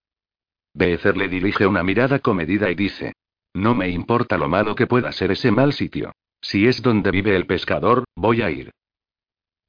Becer 0.75 1.17
le 1.17 1.29
dirige 1.29 1.67
una 1.67 1.83
mirada 1.83 2.21
comedida 2.21 2.71
y 2.71 2.75
dice. 2.75 3.15
No 3.55 3.75
me 3.75 3.89
importa 3.89 4.39
lo 4.39 4.49
malo 4.49 4.75
que 4.75 4.87
pueda 4.87 5.11
ser 5.11 5.33
ese 5.33 5.51
mal 5.51 5.73
sitio. 5.73 6.13
Si 6.41 6.67
es 6.67 6.83
donde 6.83 7.11
vive 7.11 7.35
el 7.35 7.47
pescador, 7.47 8.05
voy 8.15 8.43
a 8.43 8.51
ir. 8.51 8.71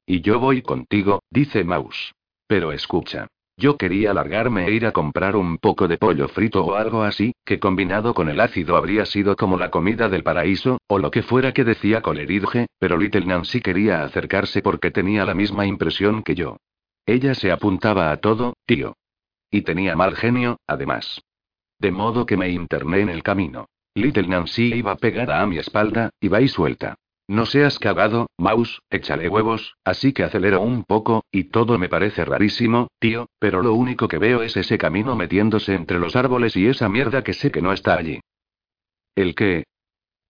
Y 0.06 0.20
yo 0.20 0.40
voy 0.40 0.62
contigo, 0.62 1.22
dice 1.30 1.64
Mouse. 1.64 2.12
Pero 2.46 2.72
escucha. 2.72 3.28
Yo 3.56 3.76
quería 3.76 4.14
largarme 4.14 4.66
e 4.66 4.72
ir 4.72 4.86
a 4.86 4.92
comprar 4.92 5.36
un 5.36 5.58
poco 5.58 5.86
de 5.86 5.98
pollo 5.98 6.26
frito 6.28 6.64
o 6.64 6.74
algo 6.74 7.02
así, 7.02 7.32
que 7.44 7.60
combinado 7.60 8.14
con 8.14 8.28
el 8.28 8.40
ácido 8.40 8.76
habría 8.76 9.04
sido 9.06 9.36
como 9.36 9.58
la 9.58 9.70
comida 9.70 10.08
del 10.08 10.22
paraíso, 10.22 10.78
o 10.88 10.98
lo 10.98 11.10
que 11.10 11.22
fuera 11.22 11.52
que 11.52 11.64
decía 11.64 12.00
Coleridge, 12.00 12.66
pero 12.78 12.96
Little 12.96 13.26
Nancy 13.26 13.60
quería 13.60 14.04
acercarse 14.04 14.62
porque 14.62 14.90
tenía 14.90 15.24
la 15.24 15.34
misma 15.34 15.66
impresión 15.66 16.22
que 16.22 16.34
yo. 16.34 16.56
Ella 17.06 17.34
se 17.34 17.52
apuntaba 17.52 18.10
a 18.10 18.16
todo, 18.16 18.54
tío. 18.66 18.96
Y 19.50 19.62
tenía 19.62 19.94
mal 19.96 20.16
genio, 20.16 20.58
además. 20.66 21.20
De 21.78 21.90
modo 21.90 22.26
que 22.26 22.36
me 22.36 22.48
interné 22.48 23.00
en 23.00 23.10
el 23.10 23.22
camino. 23.22 23.66
Little 23.94 24.28
Nancy 24.28 24.72
iba 24.74 24.96
pegada 24.96 25.42
a 25.42 25.46
mi 25.46 25.58
espalda, 25.58 26.10
va 26.32 26.40
y 26.40 26.48
suelta. 26.48 26.96
No 27.28 27.46
seas 27.46 27.78
cagado, 27.78 28.26
Mouse, 28.36 28.80
échale 28.90 29.28
huevos, 29.28 29.76
así 29.84 30.12
que 30.12 30.24
acelero 30.24 30.60
un 30.60 30.84
poco, 30.84 31.24
y 31.30 31.44
todo 31.44 31.78
me 31.78 31.88
parece 31.88 32.24
rarísimo, 32.24 32.88
tío, 32.98 33.28
pero 33.38 33.62
lo 33.62 33.74
único 33.74 34.08
que 34.08 34.18
veo 34.18 34.42
es 34.42 34.56
ese 34.56 34.76
camino 34.76 35.16
metiéndose 35.16 35.74
entre 35.74 35.98
los 35.98 36.16
árboles 36.16 36.56
y 36.56 36.66
esa 36.66 36.88
mierda 36.88 37.22
que 37.22 37.32
sé 37.32 37.50
que 37.50 37.62
no 37.62 37.72
está 37.72 37.96
allí. 37.96 38.20
¿El 39.14 39.34
qué? 39.34 39.64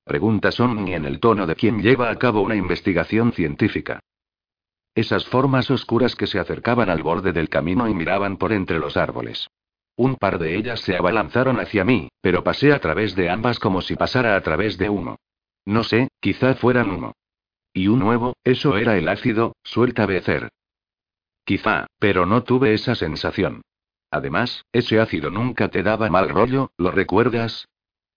Pregunta 0.05 0.51
Sonny 0.51 0.95
en 0.95 1.05
el 1.05 1.21
tono 1.21 1.47
de 1.47 1.55
quien 1.55 1.81
lleva 1.81 2.11
a 2.11 2.17
cabo 2.17 2.43
una 2.43 2.57
investigación 2.57 3.33
científica. 3.33 4.01
Esas 4.95 5.25
formas 5.27 5.71
oscuras 5.71 6.15
que 6.15 6.27
se 6.27 6.39
acercaban 6.39 6.91
al 6.91 7.03
borde 7.03 7.33
del 7.33 7.49
camino 7.49 7.89
y 7.89 7.95
miraban 7.95 8.37
por 8.37 8.53
entre 8.53 8.79
los 8.79 8.97
árboles. 8.97 9.49
Un 9.97 10.17
par 10.17 10.39
de 10.39 10.57
ellas 10.57 10.81
se 10.81 10.97
abalanzaron 10.97 11.61
hacia 11.61 11.85
mí, 11.85 12.09
pero 12.21 12.43
pasé 12.43 12.73
a 12.73 12.81
través 12.81 13.15
de 13.15 13.31
ambas 13.31 13.59
como 13.59 13.81
si 13.81 13.95
pasara 13.95 14.37
a 14.37 14.41
través 14.43 14.77
de 14.77 14.91
uno. 14.91 15.17
No 15.65 15.85
sé, 15.85 16.09
quizá 16.21 16.55
fueran 16.55 16.91
uno. 16.91 17.15
Y 17.73 17.89
un 17.89 18.01
nuevo, 18.01 18.37
eso 18.45 18.77
era 18.77 18.97
el 18.97 19.09
ácido, 19.09 19.57
suelta 19.63 20.07
Becer. 20.07 20.51
Quizá, 21.45 21.87
pero 21.99 22.27
no 22.27 22.43
tuve 22.43 22.75
esa 22.75 22.95
sensación. 22.95 23.63
Además, 24.11 24.65
ese 24.73 25.01
ácido 25.01 25.31
nunca 25.31 25.69
te 25.69 25.83
daba 25.83 26.11
mal 26.11 26.29
rollo, 26.29 26.71
¿lo 26.77 26.91
recuerdas? 26.91 27.69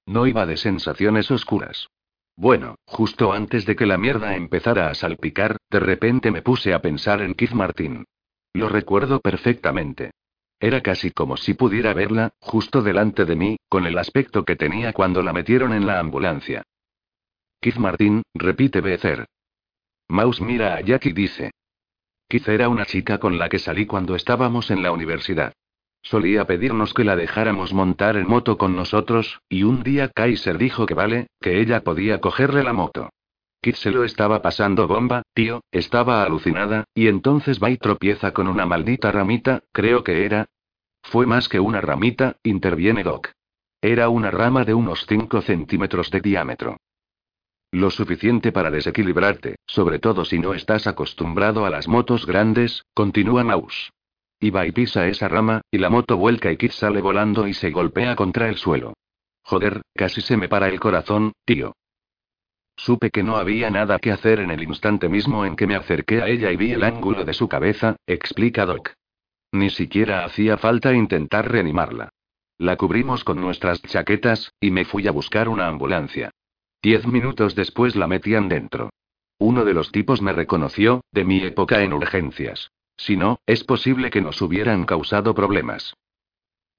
No 0.06 0.28
iba 0.28 0.46
de 0.46 0.58
sensaciones 0.58 1.32
oscuras. 1.32 1.88
Bueno, 2.36 2.76
justo 2.86 3.32
antes 3.32 3.66
de 3.66 3.76
que 3.76 3.86
la 3.86 3.98
mierda 3.98 4.36
empezara 4.36 4.90
a 4.90 4.94
salpicar, 4.94 5.58
de 5.70 5.80
repente 5.80 6.32
me 6.32 6.42
puse 6.42 6.74
a 6.74 6.82
pensar 6.82 7.22
en 7.22 7.34
Keith 7.34 7.54
Martin. 7.54 8.06
Lo 8.54 8.68
recuerdo 8.68 9.22
perfectamente. 9.22 10.12
Era 10.60 10.82
casi 10.82 11.12
como 11.12 11.38
si 11.38 11.54
pudiera 11.54 11.94
verla, 11.94 12.34
justo 12.40 12.82
delante 12.82 13.26
de 13.26 13.36
mí, 13.36 13.58
con 13.70 13.86
el 13.86 13.98
aspecto 13.98 14.44
que 14.44 14.56
tenía 14.56 14.94
cuando 14.94 15.22
la 15.22 15.34
metieron 15.34 15.74
en 15.74 15.86
la 15.86 16.00
ambulancia. 16.00 16.64
Keith 17.66 17.78
Martin, 17.78 18.22
repite 18.36 18.80
Becer. 18.80 19.26
Mouse 20.08 20.40
mira 20.40 20.76
a 20.76 20.82
Jack 20.82 21.08
y 21.08 21.14
dice. 21.14 21.50
Keith 22.30 22.48
era 22.48 22.70
una 22.70 22.86
chica 22.86 23.18
con 23.18 23.40
la 23.40 23.50
que 23.50 23.58
salí 23.58 23.88
cuando 23.88 24.14
estábamos 24.14 24.70
en 24.70 24.84
la 24.84 24.92
universidad. 24.92 25.52
Solía 26.04 26.46
pedirnos 26.46 26.94
que 26.94 27.04
la 27.04 27.16
dejáramos 27.16 27.74
montar 27.74 28.18
en 28.18 28.28
moto 28.28 28.60
con 28.60 28.76
nosotros, 28.76 29.42
y 29.50 29.64
un 29.64 29.82
día 29.82 30.10
Kaiser 30.10 30.60
dijo 30.60 30.86
que 30.86 30.94
vale, 30.94 31.26
que 31.42 31.60
ella 31.60 31.82
podía 31.82 32.22
cogerle 32.22 32.62
la 32.62 32.74
moto. 32.74 33.10
Kit 33.64 33.78
se 33.78 33.90
lo 33.90 34.04
estaba 34.04 34.44
pasando 34.44 34.88
bomba, 34.88 35.24
tío, 35.34 35.64
estaba 35.72 36.24
alucinada, 36.24 36.84
y 36.94 37.08
entonces 37.08 37.60
va 37.60 37.72
y 37.72 37.78
tropieza 37.78 38.32
con 38.32 38.48
una 38.48 38.68
maldita 38.68 39.12
ramita, 39.12 39.64
creo 39.72 40.04
que 40.04 40.24
era. 40.24 40.46
Fue 41.02 41.26
más 41.26 41.50
que 41.50 41.60
una 41.60 41.82
ramita, 41.82 42.38
interviene 42.44 43.02
Doc. 43.02 43.32
Era 43.82 44.10
una 44.10 44.30
rama 44.30 44.66
de 44.66 44.76
unos 44.76 45.08
5 45.08 45.42
centímetros 45.42 46.12
de 46.12 46.22
diámetro. 46.22 46.78
Lo 47.76 47.92
suficiente 47.92 48.54
para 48.54 48.72
desequilibrarte, 48.72 49.58
sobre 49.68 50.00
todo 50.00 50.24
si 50.24 50.40
no 50.40 50.54
estás 50.54 50.88
acostumbrado 50.88 51.66
a 51.66 51.70
las 51.70 51.90
motos 51.90 52.26
grandes, 52.26 52.86
continúa 52.94 53.44
Maus. 53.44 53.92
Va 54.42 54.66
y 54.66 54.72
pisa 54.72 55.08
esa 55.08 55.28
rama, 55.28 55.60
y 55.70 55.80
la 55.80 55.90
moto 55.90 56.16
vuelca 56.16 56.50
y 56.54 56.56
Kit 56.56 56.72
sale 56.72 57.02
volando 57.02 57.50
y 57.50 57.54
se 57.54 57.72
golpea 57.72 58.16
contra 58.16 58.48
el 58.48 58.56
suelo. 58.56 58.94
Joder, 59.44 59.82
casi 59.94 60.22
se 60.22 60.38
me 60.38 60.48
para 60.48 60.70
el 60.70 60.80
corazón, 60.80 61.34
tío. 61.44 61.74
Supe 62.78 63.10
que 63.10 63.24
no 63.24 63.36
había 63.36 63.70
nada 63.70 64.00
que 64.00 64.14
hacer 64.14 64.40
en 64.40 64.52
el 64.52 64.64
instante 64.64 65.10
mismo 65.10 65.46
en 65.46 65.58
que 65.58 65.68
me 65.68 65.76
acerqué 65.76 66.22
a 66.22 66.30
ella 66.30 66.54
y 66.54 66.56
vi 66.56 66.72
el 66.72 66.84
ángulo 66.86 67.26
de 67.26 67.34
su 67.34 67.50
cabeza, 67.50 67.98
explica 68.08 68.66
Doc. 68.66 68.94
Ni 69.52 69.70
siquiera 69.70 70.24
hacía 70.24 70.56
falta 70.58 70.94
intentar 70.94 71.52
reanimarla. 71.52 72.08
La 72.58 72.78
cubrimos 72.78 73.26
con 73.26 73.42
nuestras 73.42 73.82
chaquetas, 73.82 74.54
y 74.62 74.72
me 74.72 74.86
fui 74.86 75.10
a 75.10 75.12
buscar 75.12 75.50
una 75.50 75.68
ambulancia. 75.68 76.32
Diez 76.86 77.08
minutos 77.08 77.56
después 77.56 77.96
la 77.96 78.06
metían 78.06 78.48
dentro. 78.48 78.92
Uno 79.40 79.66
de 79.66 79.74
los 79.74 79.92
tipos 79.92 80.22
me 80.22 80.34
reconoció, 80.34 81.02
de 81.12 81.26
mi 81.26 81.40
época 81.40 81.82
en 81.82 81.94
urgencias. 81.94 82.70
Si 82.96 83.18
no, 83.18 83.40
es 83.48 83.64
posible 83.64 84.12
que 84.12 84.22
nos 84.22 84.40
hubieran 84.40 84.86
causado 84.86 85.34
problemas. 85.34 85.96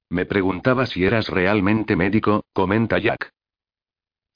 Me 0.08 0.24
preguntaba 0.24 0.86
si 0.86 1.04
eras 1.04 1.28
realmente 1.28 1.96
médico, 1.96 2.44
comenta 2.52 3.00
Jack. 3.00 3.30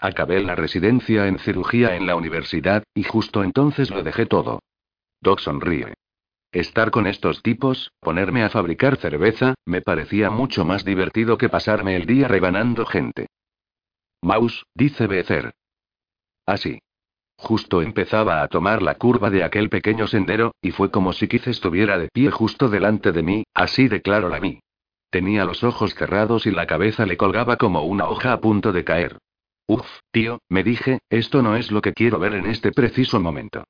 Acabé 0.01 0.43
la 0.43 0.57
residencia 0.57 1.29
en 1.29 1.39
cirugía 1.39 1.95
en 1.95 2.05
la 2.09 2.17
universidad, 2.17 2.83
y 2.93 3.05
justo 3.05 3.45
entonces 3.45 3.91
lo 3.91 4.03
dejé 4.03 4.27
todo. 4.27 4.59
Doc 5.21 5.39
sonríe. 5.39 5.95
Estar 6.51 6.91
con 6.91 7.07
estos 7.07 7.45
tipos, 7.45 7.93
ponerme 8.01 8.43
a 8.43 8.51
fabricar 8.51 8.97
cerveza, 8.97 9.55
me 9.65 9.83
parecía 9.83 10.31
mucho 10.31 10.65
más 10.65 10.85
divertido 10.85 11.39
que 11.39 11.49
pasarme 11.49 11.95
el 11.95 12.07
día 12.07 12.27
rebanando 12.27 12.87
gente. 12.87 13.29
Mouse, 14.21 14.67
dice 14.75 15.07
Becer. 15.07 15.53
Así. 16.51 16.81
Justo 17.37 17.81
empezaba 17.81 18.43
a 18.43 18.49
tomar 18.49 18.83
la 18.83 18.97
curva 18.97 19.31
de 19.31 19.45
aquel 19.45 19.69
pequeño 19.69 20.09
sendero, 20.09 20.53
y 20.61 20.73
fue 20.73 20.91
como 20.91 21.13
si 21.13 21.29
Keith 21.29 21.47
estuviera 21.47 21.97
de 21.97 22.09
pie 22.09 22.33
justo 22.33 22.69
delante 22.69 23.13
de 23.13 23.23
mí, 23.23 23.45
así 23.55 23.87
de 23.87 24.03
claro 24.03 24.29
la 24.29 24.41
mí. 24.41 24.59
Tenía 25.11 25.45
los 25.45 25.63
ojos 25.63 25.95
cerrados 25.95 26.47
y 26.47 26.51
la 26.51 26.67
cabeza 26.67 27.07
le 27.07 27.17
colgaba 27.17 27.57
como 27.57 27.85
una 27.85 28.09
hoja 28.09 28.33
a 28.33 28.41
punto 28.41 28.73
de 28.73 28.83
caer. 28.83 29.19
Uf, 29.69 29.87
tío, 30.11 30.41
me 30.49 30.65
dije, 30.65 30.99
esto 31.09 31.41
no 31.41 31.55
es 31.55 31.71
lo 31.71 31.83
que 31.83 31.93
quiero 31.93 32.19
ver 32.19 32.35
en 32.35 32.47
este 32.47 32.73
preciso 32.73 33.21
momento. 33.21 33.63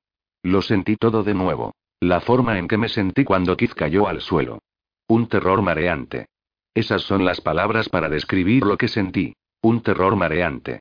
Lo 0.42 0.62
sentí 0.62 0.96
todo 0.96 1.22
de 1.22 1.34
nuevo. 1.34 1.74
La 2.00 2.22
forma 2.22 2.58
en 2.58 2.66
que 2.66 2.78
me 2.78 2.88
sentí 2.88 3.24
cuando 3.24 3.58
Keith 3.58 3.74
cayó 3.74 4.08
al 4.08 4.22
suelo. 4.22 4.60
Un 5.06 5.28
terror 5.28 5.60
mareante. 5.60 6.28
Esas 6.72 7.02
son 7.02 7.26
las 7.26 7.42
palabras 7.42 7.90
para 7.90 8.08
describir 8.08 8.64
lo 8.64 8.78
que 8.78 8.88
sentí. 8.88 9.34
Un 9.60 9.82
terror 9.82 10.16
mareante. 10.16 10.80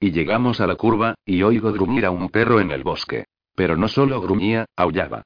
Y 0.00 0.12
llegamos 0.12 0.60
a 0.60 0.66
la 0.66 0.76
curva, 0.76 1.14
y 1.24 1.42
oigo 1.42 1.72
gruñir 1.72 2.06
a 2.06 2.10
un 2.10 2.28
perro 2.28 2.60
en 2.60 2.70
el 2.70 2.84
bosque. 2.84 3.24
Pero 3.54 3.76
no 3.76 3.88
solo 3.88 4.20
gruñía, 4.20 4.66
aullaba. 4.76 5.22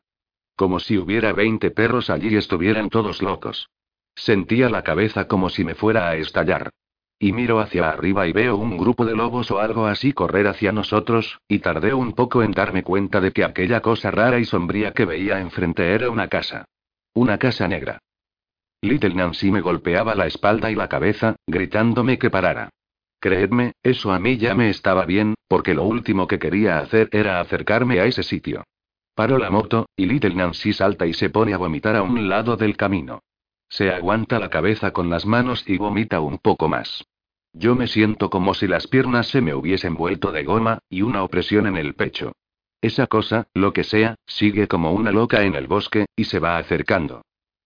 Como 0.56 0.81
si 0.81 0.97
hubiera 0.97 1.33
20 1.33 1.71
perros 1.71 2.08
allí 2.08 2.28
y 2.28 2.37
estuvieran 2.37 2.88
todos 2.88 3.21
locos. 3.21 3.69
Sentía 4.15 4.71
la 4.71 4.83
cabeza 4.83 5.26
como 5.26 5.51
si 5.51 5.65
me 5.65 5.74
fuera 5.74 6.08
a 6.08 6.17
estallar. 6.17 6.71
Y 7.19 7.33
miro 7.33 7.60
hacia 7.60 7.88
arriba 7.88 8.26
y 8.26 8.33
veo 8.33 8.56
un 8.56 8.76
grupo 8.76 9.05
de 9.05 9.15
lobos 9.15 9.51
o 9.51 9.60
algo 9.60 9.87
así 9.87 10.12
correr 10.12 10.47
hacia 10.47 10.72
nosotros, 10.72 11.38
y 11.47 11.60
tardé 11.60 11.94
un 11.94 12.12
poco 12.15 12.42
en 12.42 12.53
darme 12.53 12.83
cuenta 12.83 13.21
de 13.21 13.33
que 13.33 13.44
aquella 13.44 13.81
cosa 13.81 14.10
rara 14.10 14.38
y 14.38 14.44
sombría 14.44 14.92
que 14.92 15.05
veía 15.05 15.40
enfrente 15.40 15.94
era 15.94 16.10
una 16.10 16.28
casa. 16.28 16.65
Una 17.15 17.38
casa 17.38 17.69
negra. 17.69 17.99
Little 18.81 19.15
Nancy 19.15 19.51
me 19.51 19.60
golpeaba 19.60 20.15
la 20.15 20.26
espalda 20.26 20.71
y 20.71 20.74
la 20.74 20.88
cabeza, 20.88 21.37
gritándome 21.47 22.19
que 22.19 22.31
parara. 22.31 22.71
Creedme, 23.22 23.74
eso 23.85 24.10
a 24.12 24.19
mí 24.19 24.37
ya 24.37 24.56
me 24.56 24.69
estaba 24.69 25.06
bien, 25.06 25.37
porque 25.47 25.74
lo 25.74 25.85
último 25.85 26.26
que 26.26 26.40
quería 26.40 26.81
hacer 26.81 27.08
era 27.12 27.38
acercarme 27.38 28.01
a 28.01 28.06
ese 28.06 28.24
sitio. 28.24 28.65
Paro 29.15 29.38
la 29.38 29.49
moto, 29.49 29.88
y 29.94 30.06
Little 30.06 30.35
Nancy 30.35 30.72
salta 30.72 31.06
y 31.06 31.15
se 31.15 31.31
pone 31.31 31.55
a 31.55 31.56
vomitar 31.56 31.94
a 31.94 32.03
un 32.03 32.28
lado 32.28 32.56
del 32.56 32.76
camino. 32.76 33.21
Se 33.69 33.92
aguanta 33.92 34.40
la 34.40 34.51
cabeza 34.51 34.92
con 34.92 35.08
las 35.08 35.24
manos 35.24 35.62
y 35.69 35.78
vomita 35.78 36.19
un 36.19 36.38
poco 36.38 36.67
más. 36.69 37.05
Yo 37.53 37.76
me 37.76 37.87
siento 37.87 38.28
como 38.28 38.55
si 38.55 38.67
las 38.67 38.88
piernas 38.88 39.28
se 39.28 39.40
me 39.40 39.55
hubiesen 39.55 39.94
vuelto 39.94 40.33
de 40.33 40.42
goma, 40.42 40.81
y 40.90 41.03
una 41.03 41.22
opresión 41.22 41.69
en 41.69 41.76
el 41.76 41.94
pecho. 41.94 42.33
Esa 42.81 43.06
cosa, 43.06 43.47
lo 43.55 43.72
que 43.72 43.85
sea, 43.85 44.17
sigue 44.26 44.67
como 44.67 44.90
una 44.90 45.12
loca 45.12 45.44
en 45.44 45.55
el 45.55 45.69
bosque, 45.69 46.06
y 46.17 46.24
se 46.24 46.40
va 46.40 46.58
acercando. 46.58 47.22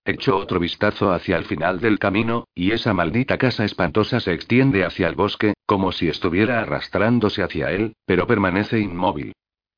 Echo 0.09 0.37
otro 0.37 0.61
vistazo 0.61 1.13
hacia 1.13 1.37
el 1.37 1.47
final 1.47 1.81
del 1.81 1.99
camino, 1.99 2.47
y 2.55 2.71
esa 2.71 2.95
maldita 2.95 3.39
casa 3.39 3.65
espantosa 3.65 4.21
se 4.21 4.33
extiende 4.33 4.85
hacia 4.85 5.09
el 5.09 5.17
bosque, 5.17 5.55
como 5.67 5.91
si 5.91 6.09
estuviera 6.09 6.61
arrastrándose 6.61 7.43
hacia 7.43 7.73
él, 7.73 7.97
pero 8.07 8.29
permanece 8.29 8.79
inmóvil. 8.79 9.33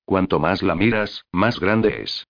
Cuanto 0.05 0.39
más 0.39 0.63
la 0.63 0.75
miras, 0.75 1.25
más 1.33 1.59
grande 1.59 2.03
es. 2.03 2.27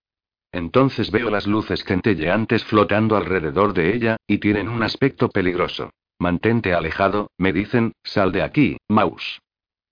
Entonces 0.52 1.10
veo 1.10 1.28
las 1.28 1.48
luces 1.48 1.82
centelleantes 1.82 2.62
flotando 2.62 3.16
alrededor 3.16 3.74
de 3.74 3.92
ella, 3.96 4.16
y 4.28 4.38
tienen 4.38 4.68
un 4.68 4.84
aspecto 4.84 5.28
peligroso. 5.28 5.90
Mantente 6.20 6.74
alejado, 6.74 7.32
me 7.36 7.52
dicen, 7.52 7.92
sal 8.04 8.30
de 8.30 8.42
aquí, 8.42 8.76
Mouse. 8.88 9.40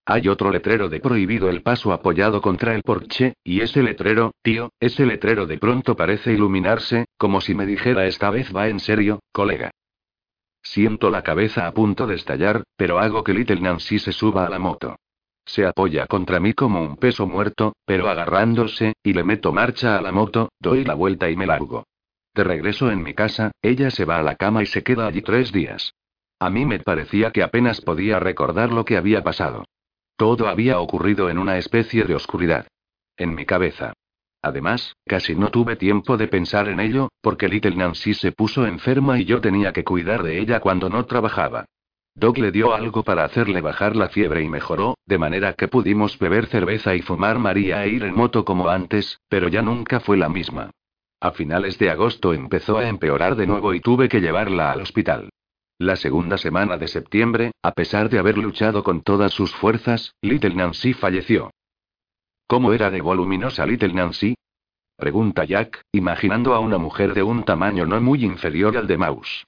Hay 0.08 0.28
otro 0.28 0.52
letrero 0.52 0.88
de 0.88 1.00
prohibido 1.00 1.50
el 1.50 1.62
paso 1.62 1.92
apoyado 1.92 2.40
contra 2.40 2.76
el 2.76 2.82
porche, 2.84 3.34
y 3.42 3.60
ese 3.60 3.82
letrero, 3.82 4.32
tío, 4.40 4.70
ese 4.78 5.04
letrero 5.04 5.46
de 5.46 5.58
pronto 5.58 5.96
parece 5.96 6.32
iluminarse, 6.32 7.06
como 7.18 7.40
si 7.40 7.56
me 7.56 7.66
dijera 7.66 8.06
esta 8.06 8.30
vez 8.30 8.54
va 8.54 8.68
en 8.68 8.78
serio, 8.78 9.18
colega. 9.32 9.72
Siento 10.62 11.10
la 11.10 11.22
cabeza 11.22 11.66
a 11.66 11.72
punto 11.72 12.06
de 12.06 12.14
estallar, 12.14 12.62
pero 12.76 13.00
hago 13.00 13.24
que 13.24 13.34
Little 13.34 13.60
Nancy 13.60 13.98
se 13.98 14.12
suba 14.12 14.46
a 14.46 14.48
la 14.48 14.60
moto. 14.60 14.96
se 15.44 15.64
apoya 15.64 16.06
contra 16.06 16.40
mí 16.40 16.54
como 16.54 16.82
un 16.82 16.96
peso 16.96 17.26
muerto, 17.26 17.74
pero 17.84 18.08
agarrándose, 18.08 18.94
y 19.02 19.12
le 19.12 19.24
meto 19.24 19.52
marcha 19.52 19.96
a 19.96 20.02
la 20.02 20.12
moto, 20.12 20.50
doy 20.60 20.84
la 20.84 20.94
vuelta 20.94 21.30
y 21.30 21.36
me 21.36 21.46
largo. 21.46 21.84
De 22.34 22.44
regreso 22.44 22.90
en 22.90 23.02
mi 23.02 23.14
casa, 23.14 23.52
ella 23.62 23.90
se 23.90 24.04
va 24.04 24.18
a 24.18 24.22
la 24.22 24.36
cama 24.36 24.62
y 24.62 24.66
se 24.66 24.82
queda 24.82 25.06
allí 25.06 25.22
tres 25.22 25.52
días. 25.52 25.94
A 26.38 26.50
mí 26.50 26.64
me 26.66 26.80
parecía 26.80 27.30
que 27.30 27.42
apenas 27.42 27.80
podía 27.80 28.20
recordar 28.20 28.72
lo 28.72 28.84
que 28.84 28.96
había 28.96 29.22
pasado. 29.22 29.64
Todo 30.16 30.48
había 30.48 30.80
ocurrido 30.80 31.28
en 31.28 31.38
una 31.38 31.58
especie 31.58 32.04
de 32.04 32.14
oscuridad. 32.14 32.66
En 33.16 33.34
mi 33.34 33.44
cabeza. 33.44 33.92
Además, 34.42 34.94
casi 35.06 35.34
no 35.34 35.50
tuve 35.50 35.76
tiempo 35.76 36.16
de 36.16 36.28
pensar 36.28 36.68
en 36.68 36.80
ello, 36.80 37.08
porque 37.20 37.48
Little 37.48 37.76
Nancy 37.76 38.14
se 38.14 38.32
puso 38.32 38.66
enferma 38.66 39.18
y 39.18 39.24
yo 39.24 39.40
tenía 39.40 39.72
que 39.72 39.84
cuidar 39.84 40.22
de 40.22 40.38
ella 40.40 40.60
cuando 40.60 40.88
no 40.88 41.04
trabajaba. 41.04 41.66
Doc 42.14 42.38
le 42.38 42.50
dio 42.50 42.74
algo 42.74 43.02
para 43.02 43.24
hacerle 43.24 43.60
bajar 43.60 43.94
la 43.94 44.08
fiebre 44.08 44.42
y 44.42 44.48
mejoró, 44.48 44.96
de 45.04 45.18
manera 45.18 45.52
que 45.52 45.68
pudimos 45.68 46.18
beber 46.18 46.46
cerveza 46.46 46.94
y 46.94 47.02
fumar 47.02 47.38
María 47.38 47.84
e 47.84 47.90
ir 47.90 48.04
en 48.04 48.14
moto 48.14 48.44
como 48.44 48.70
antes, 48.70 49.20
pero 49.28 49.48
ya 49.48 49.60
nunca 49.60 50.00
fue 50.00 50.16
la 50.16 50.30
misma. 50.30 50.70
A 51.20 51.32
finales 51.32 51.78
de 51.78 51.90
agosto 51.90 52.32
empezó 52.32 52.78
a 52.78 52.88
empeorar 52.88 53.36
de 53.36 53.46
nuevo 53.46 53.74
y 53.74 53.80
tuve 53.80 54.08
que 54.08 54.20
llevarla 54.20 54.72
al 54.72 54.80
hospital. 54.80 55.28
La 55.78 55.96
segunda 55.96 56.38
semana 56.38 56.78
de 56.78 56.88
septiembre, 56.88 57.52
a 57.62 57.72
pesar 57.72 58.08
de 58.08 58.18
haber 58.18 58.38
luchado 58.38 58.82
con 58.82 59.02
todas 59.02 59.34
sus 59.34 59.54
fuerzas, 59.54 60.14
Little 60.22 60.54
Nancy 60.54 60.94
falleció. 60.94 61.50
¿Cómo 62.46 62.72
era 62.72 62.90
de 62.90 63.02
voluminosa 63.02 63.66
Little 63.66 63.92
Nancy? 63.92 64.36
Pregunta 64.96 65.44
Jack, 65.44 65.82
imaginando 65.92 66.54
a 66.54 66.60
una 66.60 66.78
mujer 66.78 67.12
de 67.12 67.22
un 67.22 67.44
tamaño 67.44 67.84
no 67.84 68.00
muy 68.00 68.24
inferior 68.24 68.78
al 68.78 68.86
de 68.86 68.96
Mouse. 68.96 69.44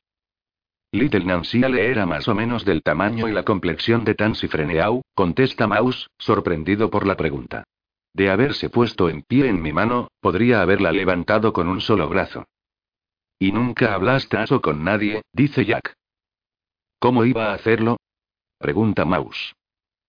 Little 0.93 1.25
Nancy 1.25 1.61
le 1.61 1.91
era 1.91 2.05
más 2.05 2.29
o 2.29 2.35
menos 2.35 2.67
del 2.67 2.83
tamaño 2.83 3.27
y 3.27 3.33
la 3.33 3.45
complexión 3.45 4.05
de 4.05 4.15
Tansy 4.15 4.49
Freneau, 4.49 5.01
contesta 5.15 5.67
Mouse, 5.67 6.09
sorprendido 6.19 6.91
por 6.91 7.07
la 7.07 7.17
pregunta. 7.17 7.65
De 8.13 8.29
haberse 8.29 8.69
puesto 8.69 9.09
en 9.09 9.23
pie 9.23 9.49
en 9.49 9.63
mi 9.63 9.73
mano, 9.73 10.09
podría 10.21 10.61
haberla 10.61 10.93
levantado 10.93 11.55
con 11.55 11.69
un 11.69 11.81
solo 11.81 12.07
brazo. 12.07 12.45
¿Y 13.39 13.53
nunca 13.53 13.95
hablaste 13.95 14.43
eso 14.43 14.61
con 14.61 14.85
nadie? 14.85 15.23
dice 15.33 15.65
Jack. 15.65 15.95
¿Cómo 17.01 17.25
iba 17.25 17.51
a 17.51 17.55
hacerlo? 17.55 17.99
Pregunta 18.59 19.05
Mouse. 19.05 19.55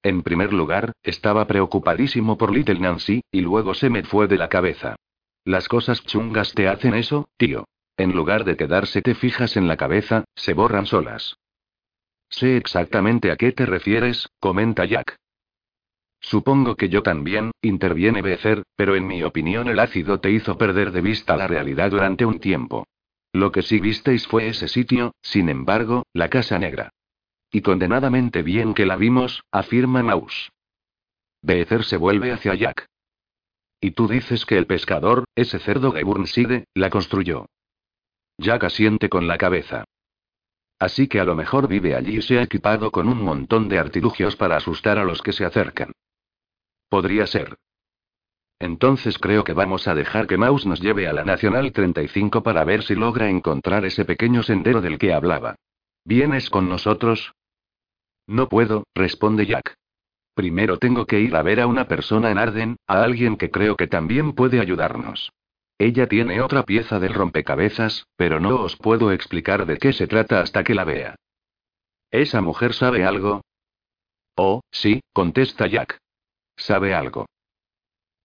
En 0.02 0.24
primer 0.24 0.54
lugar, 0.54 0.94
estaba 1.04 1.46
preocupadísimo 1.46 2.38
por 2.38 2.52
Little 2.52 2.80
Nancy, 2.80 3.22
y 3.32 3.42
luego 3.42 3.76
se 3.76 3.92
me 3.92 4.04
fue 4.04 4.28
de 4.28 4.38
la 4.38 4.50
cabeza. 4.50 4.96
Las 5.46 5.68
cosas 5.68 6.04
chungas 6.04 6.54
te 6.54 6.68
hacen 6.68 6.96
eso, 6.96 7.30
tío. 7.38 7.66
En 7.96 8.14
lugar 8.14 8.44
de 8.44 8.58
quedarse 8.58 9.02
te 9.04 9.14
fijas 9.14 9.56
en 9.56 9.68
la 9.68 9.78
cabeza, 9.78 10.26
se 10.36 10.54
borran 10.54 10.88
solas. 10.88 11.36
Sé 12.30 12.58
exactamente 12.58 13.32
a 13.32 13.36
qué 13.36 13.52
te 13.52 13.66
refieres, 13.66 14.28
comenta 14.40 14.86
Jack. 14.86 15.16
Supongo 16.22 16.76
que 16.76 16.90
yo 16.90 17.04
también, 17.04 17.52
interviene 17.62 18.22
Becer, 18.22 18.64
pero 18.76 18.96
en 18.96 19.06
mi 19.06 19.24
opinión 19.24 19.68
el 19.68 19.80
ácido 19.80 20.20
te 20.20 20.32
hizo 20.32 20.58
perder 20.58 20.92
de 20.92 21.02
vista 21.02 21.38
la 21.38 21.48
realidad 21.48 21.92
durante 21.92 22.26
un 22.26 22.40
tiempo. 22.40 22.86
Lo 23.34 23.52
que 23.52 23.62
sí 23.62 23.80
visteis 23.80 24.28
fue 24.28 24.48
ese 24.48 24.68
sitio, 24.68 25.14
sin 25.22 25.50
embargo, 25.50 26.04
la 26.14 26.30
Casa 26.30 26.58
Negra. 26.58 26.92
Y 27.52 27.62
condenadamente 27.62 28.44
bien 28.44 28.74
que 28.74 28.86
la 28.86 28.96
vimos, 28.96 29.44
afirma 29.52 30.04
Maus. 30.04 30.52
Becer 31.42 31.84
se 31.84 31.98
vuelve 31.98 32.32
hacia 32.32 32.56
Jack. 32.56 32.86
Y 33.82 33.92
tú 33.92 34.08
dices 34.08 34.46
que 34.46 34.58
el 34.58 34.68
pescador, 34.68 35.26
ese 35.36 35.60
cerdo 35.60 35.92
de 35.92 36.04
Burnside, 36.04 36.66
la 36.74 36.90
construyó. 36.90 37.46
Jack 38.38 38.66
asiente 38.66 39.10
con 39.10 39.28
la 39.28 39.38
cabeza. 39.38 39.86
Así 40.80 41.08
que 41.08 41.20
a 41.20 41.26
lo 41.26 41.36
mejor 41.36 41.68
vive 41.68 41.96
allí 41.96 42.18
y 42.18 42.22
se 42.22 42.40
ha 42.40 42.44
equipado 42.44 42.92
con 42.92 43.08
un 43.08 43.22
montón 43.22 43.68
de 43.68 43.80
artilugios 43.80 44.36
para 44.36 44.58
asustar 44.58 44.98
a 44.98 45.04
los 45.04 45.22
que 45.22 45.34
se 45.34 45.46
acercan. 45.46 45.92
Podría 46.88 47.28
ser. 47.28 47.58
Entonces 48.60 49.18
creo 49.18 49.46
que 49.46 49.54
vamos 49.54 49.88
a 49.88 49.96
dejar 49.96 50.28
que 50.28 50.38
Mouse 50.38 50.66
nos 50.66 50.82
lleve 50.82 51.08
a 51.08 51.14
la 51.14 51.24
Nacional 51.24 51.72
35 51.72 52.44
para 52.44 52.66
ver 52.66 52.84
si 52.84 52.94
logra 52.94 53.30
encontrar 53.30 53.86
ese 53.86 54.04
pequeño 54.04 54.44
sendero 54.44 54.82
del 54.82 54.98
que 54.98 55.14
hablaba. 55.14 55.56
¿Vienes 56.04 56.50
con 56.50 56.68
nosotros? 56.68 57.34
No 58.28 58.50
puedo, 58.50 58.84
responde 58.94 59.46
Jack. 59.46 59.76
Primero 60.34 60.78
tengo 60.78 61.06
que 61.06 61.20
ir 61.20 61.36
a 61.36 61.42
ver 61.42 61.62
a 61.62 61.68
una 61.68 61.88
persona 61.88 62.32
en 62.32 62.38
Arden, 62.38 62.76
a 62.86 63.02
alguien 63.04 63.38
que 63.38 63.50
creo 63.50 63.76
que 63.76 63.88
también 63.88 64.34
puede 64.34 64.60
ayudarnos. 64.60 65.32
Ella 65.78 66.08
tiene 66.08 66.42
otra 66.42 66.64
pieza 66.64 67.00
del 67.00 67.14
rompecabezas, 67.14 68.06
pero 68.18 68.42
no 68.42 68.62
os 68.62 68.76
puedo 68.76 69.14
explicar 69.14 69.66
de 69.66 69.78
qué 69.78 69.94
se 69.94 70.08
trata 70.08 70.42
hasta 70.42 70.64
que 70.64 70.76
la 70.76 70.84
vea. 70.84 71.16
¿Esa 72.12 72.42
mujer 72.42 72.74
sabe 72.74 73.06
algo? 73.06 73.42
Oh, 74.36 74.62
sí, 74.72 75.02
contesta 75.14 75.68
Jack. 75.68 75.98
Sabe 76.58 76.94
algo. 76.94 77.26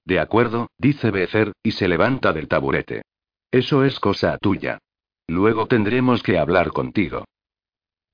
De 0.05 0.21
acuerdo, 0.21 0.69
dice 0.79 1.11
Becer, 1.11 1.53
y 1.63 1.73
se 1.73 1.89
levanta 1.89 2.33
del 2.33 2.49
taburete. 2.49 3.03
Eso 3.51 3.85
es 3.85 4.01
cosa 4.01 4.37
tuya. 4.39 4.79
Luego 5.27 5.67
tendremos 5.67 6.23
que 6.23 6.39
hablar 6.39 6.71
contigo. 6.73 7.25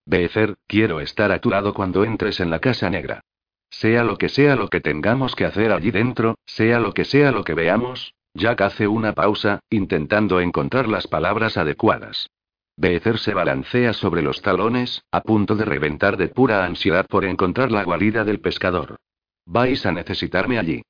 Becer, 0.07 0.57
quiero 0.67 1.01
estar 1.01 1.33
a 1.33 1.41
tu 1.41 1.51
lado 1.51 1.75
cuando 1.75 2.05
entres 2.05 2.41
en 2.41 2.51
la 2.51 2.61
Casa 2.61 2.91
Negra. 2.91 3.21
Sea 3.71 4.05
lo 4.05 4.19
que 4.19 4.29
sea 4.29 4.57
lo 4.57 4.69
que 4.69 4.81
tengamos 4.81 5.35
que 5.35 5.45
hacer 5.45 5.73
allí 5.73 5.91
dentro, 5.91 6.37
sea 6.47 6.81
lo 6.81 6.93
que 6.93 7.05
sea 7.05 7.31
lo 7.33 7.45
que 7.45 7.55
veamos, 7.55 8.15
Jack 8.35 8.61
hace 8.61 8.87
una 8.87 9.15
pausa, 9.15 9.61
intentando 9.71 10.41
encontrar 10.41 10.89
las 10.89 11.07
palabras 11.07 11.57
adecuadas. 11.57 12.29
Becer 12.77 13.19
se 13.19 13.35
balancea 13.35 13.93
sobre 13.93 14.23
los 14.23 14.41
talones, 14.43 15.03
a 15.11 15.21
punto 15.21 15.55
de 15.57 15.65
reventar 15.65 16.17
de 16.17 16.29
pura 16.29 16.65
ansiedad 16.65 17.07
por 17.07 17.25
encontrar 17.25 17.71
la 17.71 17.85
guarida 17.85 18.25
del 18.25 18.41
pescador. 18.41 18.97
Vais 19.47 19.85
a 19.85 19.93
necesitarme 19.93 20.59
allí. 20.59 20.83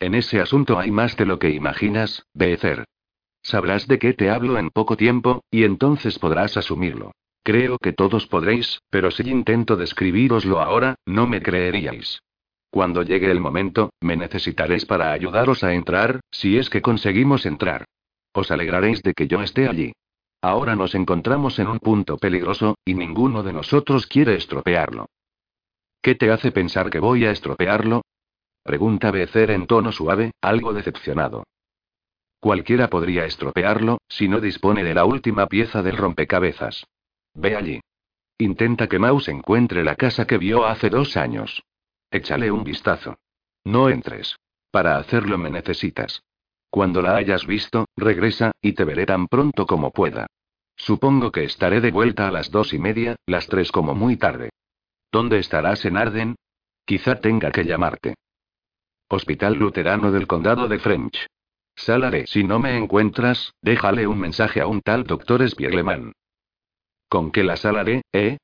En 0.00 0.14
ese 0.14 0.40
asunto 0.40 0.78
hay 0.78 0.90
más 0.90 1.16
de 1.16 1.26
lo 1.26 1.38
que 1.38 1.50
imaginas, 1.50 2.24
Becer. 2.32 2.84
Sabrás 3.42 3.88
de 3.88 3.98
qué 3.98 4.12
te 4.12 4.30
hablo 4.30 4.58
en 4.58 4.70
poco 4.70 4.96
tiempo, 4.96 5.42
y 5.50 5.64
entonces 5.64 6.18
podrás 6.18 6.56
asumirlo. 6.56 7.12
Creo 7.42 7.78
que 7.78 7.92
todos 7.92 8.26
podréis, 8.26 8.80
pero 8.90 9.10
si 9.10 9.28
intento 9.28 9.76
describíroslo 9.76 10.60
ahora, 10.60 10.96
no 11.06 11.26
me 11.26 11.40
creeríais. 11.40 12.20
Cuando 12.70 13.02
llegue 13.02 13.30
el 13.30 13.40
momento, 13.40 13.90
me 14.00 14.16
necesitaréis 14.16 14.84
para 14.84 15.12
ayudaros 15.12 15.64
a 15.64 15.72
entrar, 15.72 16.20
si 16.30 16.58
es 16.58 16.68
que 16.68 16.82
conseguimos 16.82 17.46
entrar. 17.46 17.86
Os 18.32 18.50
alegraréis 18.50 19.02
de 19.02 19.14
que 19.14 19.26
yo 19.26 19.40
esté 19.40 19.66
allí. 19.66 19.92
Ahora 20.42 20.76
nos 20.76 20.94
encontramos 20.94 21.58
en 21.58 21.68
un 21.68 21.78
punto 21.78 22.18
peligroso, 22.18 22.76
y 22.84 22.94
ninguno 22.94 23.42
de 23.42 23.52
nosotros 23.52 24.06
quiere 24.06 24.36
estropearlo. 24.36 25.06
¿Qué 26.02 26.14
te 26.14 26.30
hace 26.30 26.52
pensar 26.52 26.90
que 26.90 27.00
voy 27.00 27.24
a 27.24 27.30
estropearlo? 27.30 28.02
Pregunta 28.68 29.10
Becer 29.10 29.50
en 29.50 29.66
tono 29.66 29.92
suave, 29.92 30.32
algo 30.42 30.74
decepcionado. 30.74 31.44
Cualquiera 32.38 32.90
podría 32.90 33.24
estropearlo, 33.24 34.02
si 34.10 34.28
no 34.28 34.42
dispone 34.42 34.84
de 34.84 34.92
la 34.92 35.06
última 35.06 35.46
pieza 35.46 35.82
del 35.82 35.96
rompecabezas. 35.96 36.86
Ve 37.32 37.56
allí. 37.56 37.80
Intenta 38.36 38.86
que 38.86 38.98
Mouse 38.98 39.28
encuentre 39.28 39.82
la 39.84 39.94
casa 39.94 40.26
que 40.26 40.36
vio 40.36 40.66
hace 40.66 40.90
dos 40.90 41.16
años. 41.16 41.62
Échale 42.10 42.50
un 42.50 42.62
vistazo. 42.62 43.16
No 43.64 43.88
entres. 43.88 44.36
Para 44.70 44.98
hacerlo 44.98 45.38
me 45.38 45.48
necesitas. 45.48 46.22
Cuando 46.68 47.00
la 47.00 47.16
hayas 47.16 47.46
visto, 47.46 47.86
regresa, 47.96 48.52
y 48.60 48.74
te 48.74 48.84
veré 48.84 49.06
tan 49.06 49.28
pronto 49.28 49.66
como 49.66 49.92
pueda. 49.92 50.26
Supongo 50.76 51.32
que 51.32 51.44
estaré 51.44 51.80
de 51.80 51.90
vuelta 51.90 52.28
a 52.28 52.30
las 52.30 52.50
dos 52.50 52.74
y 52.74 52.78
media, 52.78 53.16
las 53.24 53.46
tres 53.46 53.72
como 53.72 53.94
muy 53.94 54.18
tarde. 54.18 54.50
¿Dónde 55.10 55.38
estarás 55.38 55.86
en 55.86 55.96
Arden? 55.96 56.36
Quizá 56.84 57.18
tenga 57.18 57.50
que 57.50 57.64
llamarte. 57.64 58.14
Hospital 59.10 59.54
Luterano 59.54 60.12
del 60.12 60.26
Condado 60.26 60.68
de 60.68 60.78
French. 60.78 61.26
Sala 61.74 62.12
Si 62.26 62.44
no 62.44 62.58
me 62.58 62.76
encuentras, 62.76 63.54
déjale 63.62 64.06
un 64.06 64.18
mensaje 64.18 64.60
a 64.60 64.66
un 64.66 64.82
tal 64.82 65.04
doctor 65.04 65.48
Spiegleman. 65.48 66.12
¿Con 67.08 67.30
qué 67.30 67.42
la 67.42 67.56
sala 67.56 67.84
eh? 68.12 68.36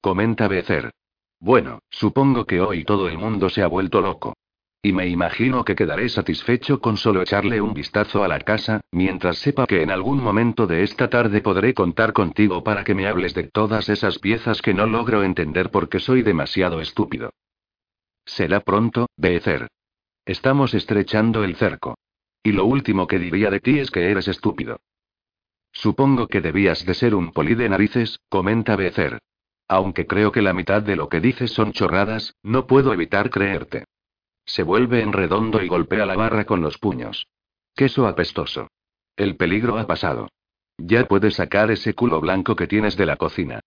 Comenta 0.00 0.48
Becer. 0.48 0.90
Bueno, 1.38 1.80
supongo 1.90 2.46
que 2.46 2.62
hoy 2.62 2.84
todo 2.84 3.08
el 3.08 3.18
mundo 3.18 3.50
se 3.50 3.62
ha 3.62 3.66
vuelto 3.66 4.00
loco. 4.00 4.32
Y 4.80 4.94
me 4.94 5.06
imagino 5.06 5.66
que 5.66 5.74
quedaré 5.74 6.08
satisfecho 6.08 6.80
con 6.80 6.96
solo 6.96 7.20
echarle 7.20 7.60
un 7.60 7.74
vistazo 7.74 8.24
a 8.24 8.28
la 8.28 8.40
casa, 8.40 8.80
mientras 8.92 9.36
sepa 9.36 9.66
que 9.66 9.82
en 9.82 9.90
algún 9.90 10.22
momento 10.22 10.66
de 10.66 10.82
esta 10.82 11.10
tarde 11.10 11.42
podré 11.42 11.74
contar 11.74 12.14
contigo 12.14 12.64
para 12.64 12.84
que 12.84 12.94
me 12.94 13.06
hables 13.06 13.34
de 13.34 13.44
todas 13.44 13.90
esas 13.90 14.18
piezas 14.18 14.62
que 14.62 14.72
no 14.72 14.86
logro 14.86 15.22
entender 15.22 15.70
porque 15.70 16.00
soy 16.00 16.22
demasiado 16.22 16.80
estúpido. 16.80 17.34
Será 18.24 18.60
pronto, 18.60 19.06
Becer. 19.18 19.68
Estamos 20.24 20.74
estrechando 20.74 21.44
el 21.44 21.56
cerco. 21.56 21.96
Y 22.42 22.52
lo 22.52 22.64
último 22.64 23.06
que 23.06 23.18
diría 23.18 23.50
de 23.50 23.60
ti 23.60 23.78
es 23.78 23.90
que 23.90 24.10
eres 24.10 24.28
estúpido. 24.28 24.80
Supongo 25.72 26.26
que 26.26 26.40
debías 26.40 26.84
de 26.84 26.94
ser 26.94 27.14
un 27.14 27.32
poli 27.32 27.54
de 27.54 27.68
narices, 27.68 28.18
comenta 28.28 28.76
Becer. 28.76 29.18
Aunque 29.68 30.06
creo 30.06 30.32
que 30.32 30.42
la 30.42 30.52
mitad 30.52 30.82
de 30.82 30.96
lo 30.96 31.08
que 31.08 31.20
dices 31.20 31.52
son 31.52 31.72
chorradas, 31.72 32.34
no 32.42 32.66
puedo 32.66 32.92
evitar 32.92 33.30
creerte. 33.30 33.84
Se 34.44 34.62
vuelve 34.62 35.00
en 35.00 35.12
redondo 35.12 35.62
y 35.62 35.68
golpea 35.68 36.06
la 36.06 36.16
barra 36.16 36.44
con 36.44 36.60
los 36.60 36.78
puños. 36.78 37.28
Queso 37.76 38.06
apestoso. 38.06 38.68
El 39.16 39.36
peligro 39.36 39.78
ha 39.78 39.86
pasado. 39.86 40.28
Ya 40.76 41.06
puedes 41.06 41.34
sacar 41.34 41.70
ese 41.70 41.94
culo 41.94 42.20
blanco 42.20 42.56
que 42.56 42.66
tienes 42.66 42.96
de 42.96 43.06
la 43.06 43.16
cocina. 43.16 43.60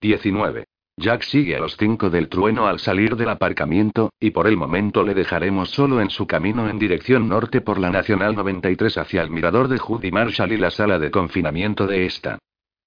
19. 0.00 0.66
Jack 0.98 1.24
sigue 1.24 1.54
a 1.54 1.58
los 1.58 1.76
cinco 1.76 2.08
del 2.08 2.30
trueno 2.30 2.66
al 2.66 2.78
salir 2.78 3.16
del 3.16 3.28
aparcamiento, 3.28 4.14
y 4.18 4.30
por 4.30 4.46
el 4.46 4.56
momento 4.56 5.02
le 5.02 5.12
dejaremos 5.12 5.68
solo 5.68 6.00
en 6.00 6.08
su 6.08 6.26
camino 6.26 6.70
en 6.70 6.78
dirección 6.78 7.28
norte 7.28 7.60
por 7.60 7.78
la 7.78 7.90
Nacional 7.90 8.34
93 8.34 8.96
hacia 8.96 9.20
el 9.20 9.30
mirador 9.30 9.68
de 9.68 9.76
Judy 9.76 10.10
Marshall 10.10 10.52
y 10.52 10.56
la 10.56 10.70
sala 10.70 10.98
de 10.98 11.10
confinamiento 11.10 11.86
de 11.86 12.06
esta. 12.06 12.38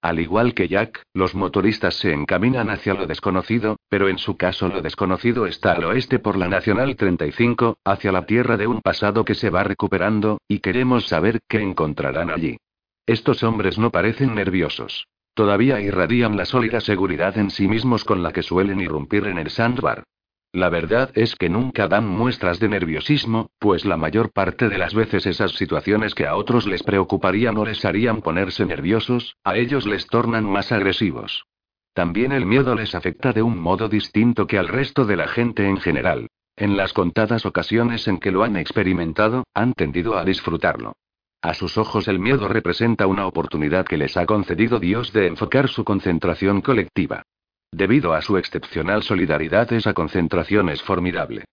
Al 0.02 0.18
igual 0.18 0.54
que 0.54 0.66
Jack, 0.66 1.02
los 1.14 1.36
motoristas 1.36 1.94
se 1.94 2.12
encaminan 2.12 2.68
hacia 2.68 2.94
lo 2.94 3.06
desconocido, 3.06 3.76
pero 3.88 4.08
en 4.08 4.18
su 4.18 4.36
caso 4.36 4.66
lo 4.66 4.82
desconocido 4.82 5.46
está 5.46 5.72
al 5.72 5.84
oeste 5.84 6.18
por 6.18 6.36
la 6.36 6.48
Nacional 6.48 6.96
35, 6.96 7.76
hacia 7.84 8.10
la 8.10 8.26
tierra 8.26 8.56
de 8.56 8.66
un 8.66 8.80
pasado 8.80 9.24
que 9.24 9.36
se 9.36 9.50
va 9.50 9.62
recuperando, 9.62 10.38
y 10.48 10.58
queremos 10.58 11.06
saber 11.06 11.38
qué 11.46 11.60
encontrarán 11.60 12.30
allí. 12.30 12.56
Estos 13.06 13.44
hombres 13.44 13.78
no 13.78 13.90
parecen 13.90 14.34
nerviosos. 14.34 15.06
Todavía 15.40 15.80
irradian 15.80 16.36
la 16.36 16.44
sólida 16.44 16.82
seguridad 16.82 17.38
en 17.38 17.48
sí 17.48 17.66
mismos 17.66 18.04
con 18.04 18.22
la 18.22 18.30
que 18.30 18.42
suelen 18.42 18.78
irrumpir 18.78 19.24
en 19.26 19.38
el 19.38 19.48
sandbar. 19.48 20.04
La 20.52 20.68
verdad 20.68 21.12
es 21.14 21.34
que 21.34 21.48
nunca 21.48 21.88
dan 21.88 22.06
muestras 22.06 22.60
de 22.60 22.68
nerviosismo, 22.68 23.48
pues 23.58 23.86
la 23.86 23.96
mayor 23.96 24.32
parte 24.32 24.68
de 24.68 24.76
las 24.76 24.92
veces 24.92 25.24
esas 25.24 25.52
situaciones 25.52 26.14
que 26.14 26.26
a 26.26 26.36
otros 26.36 26.66
les 26.66 26.82
preocuparían 26.82 27.56
o 27.56 27.64
les 27.64 27.86
harían 27.86 28.20
ponerse 28.20 28.66
nerviosos, 28.66 29.34
a 29.42 29.56
ellos 29.56 29.86
les 29.86 30.06
tornan 30.08 30.44
más 30.44 30.72
agresivos. 30.72 31.46
También 31.94 32.32
el 32.32 32.44
miedo 32.44 32.74
les 32.74 32.94
afecta 32.94 33.32
de 33.32 33.40
un 33.40 33.58
modo 33.58 33.88
distinto 33.88 34.46
que 34.46 34.58
al 34.58 34.68
resto 34.68 35.06
de 35.06 35.16
la 35.16 35.26
gente 35.26 35.66
en 35.66 35.78
general. 35.78 36.26
En 36.54 36.76
las 36.76 36.92
contadas 36.92 37.46
ocasiones 37.46 38.06
en 38.08 38.18
que 38.18 38.30
lo 38.30 38.42
han 38.42 38.58
experimentado, 38.58 39.44
han 39.54 39.72
tendido 39.72 40.18
a 40.18 40.24
disfrutarlo. 40.26 40.96
A 41.42 41.54
sus 41.54 41.78
ojos 41.78 42.06
el 42.06 42.18
miedo 42.18 42.48
representa 42.48 43.06
una 43.06 43.26
oportunidad 43.26 43.86
que 43.86 43.96
les 43.96 44.16
ha 44.18 44.26
concedido 44.26 44.78
Dios 44.78 45.12
de 45.12 45.26
enfocar 45.26 45.68
su 45.68 45.84
concentración 45.84 46.60
colectiva. 46.60 47.22
Debido 47.72 48.12
a 48.12 48.20
su 48.20 48.36
excepcional 48.36 49.02
solidaridad 49.02 49.72
esa 49.72 49.94
concentración 49.94 50.68
es 50.68 50.82
formidable. 50.82 51.44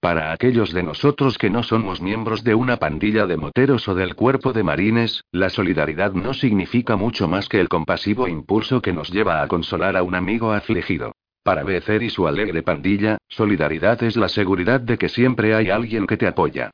Para 0.00 0.32
aquellos 0.32 0.72
de 0.72 0.82
nosotros 0.82 1.36
que 1.36 1.50
no 1.50 1.62
somos 1.62 2.00
miembros 2.00 2.44
de 2.44 2.54
una 2.54 2.78
pandilla 2.78 3.26
de 3.26 3.36
moteros 3.36 3.88
o 3.88 3.94
del 3.94 4.14
cuerpo 4.14 4.52
de 4.52 4.62
marines, 4.62 5.24
la 5.30 5.50
solidaridad 5.50 6.12
no 6.12 6.32
significa 6.32 6.96
mucho 6.96 7.28
más 7.28 7.48
que 7.48 7.60
el 7.60 7.68
compasivo 7.68 8.28
impulso 8.28 8.80
que 8.80 8.92
nos 8.92 9.10
lleva 9.10 9.42
a 9.42 9.48
consolar 9.48 9.96
a 9.96 10.02
un 10.02 10.14
amigo 10.14 10.52
afligido. 10.52 11.12
Para 11.42 11.64
Becer 11.64 12.02
y 12.02 12.08
su 12.10 12.26
alegre 12.26 12.62
pandilla, 12.62 13.18
solidaridad 13.28 14.02
es 14.02 14.16
la 14.16 14.28
seguridad 14.28 14.80
de 14.80 14.96
que 14.96 15.10
siempre 15.10 15.54
hay 15.54 15.68
alguien 15.68 16.06
que 16.06 16.16
te 16.16 16.26
apoya. 16.26 16.70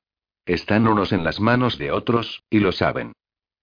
Están 0.46 0.88
unos 0.88 1.12
en 1.12 1.24
las 1.24 1.40
manos 1.40 1.78
de 1.78 1.92
otros, 1.92 2.42
y 2.50 2.60
lo 2.60 2.72
saben. 2.72 3.12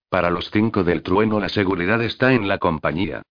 Para 0.09 0.29
los 0.29 0.51
cinco 0.51 0.83
del 0.83 1.03
trueno 1.03 1.39
la 1.39 1.49
seguridad 1.49 2.01
está 2.01 2.33
en 2.33 2.47
la 2.47 2.59
compañía. 2.59 3.23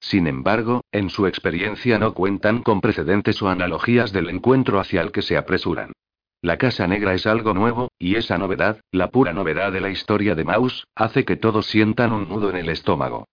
Sin 0.00 0.26
embargo, 0.26 0.82
en 0.90 1.10
su 1.10 1.28
experiencia 1.28 1.98
no 1.98 2.12
cuentan 2.12 2.62
con 2.62 2.80
precedentes 2.80 3.40
o 3.40 3.48
analogías 3.48 4.12
del 4.12 4.30
encuentro 4.30 4.80
hacia 4.80 5.00
el 5.00 5.12
que 5.12 5.22
se 5.22 5.36
apresuran. 5.36 5.92
La 6.40 6.58
Casa 6.58 6.88
Negra 6.88 7.14
es 7.14 7.24
algo 7.26 7.54
nuevo, 7.54 7.92
y 8.00 8.16
esa 8.16 8.36
novedad, 8.36 8.80
la 8.90 9.10
pura 9.10 9.32
novedad 9.32 9.70
de 9.70 9.80
la 9.80 9.90
historia 9.90 10.34
de 10.34 10.42
Maus, 10.42 10.88
hace 10.96 11.24
que 11.24 11.36
todos 11.36 11.66
sientan 11.66 12.12
un 12.12 12.28
nudo 12.28 12.50
en 12.50 12.56
el 12.56 12.68
estómago. 12.68 13.28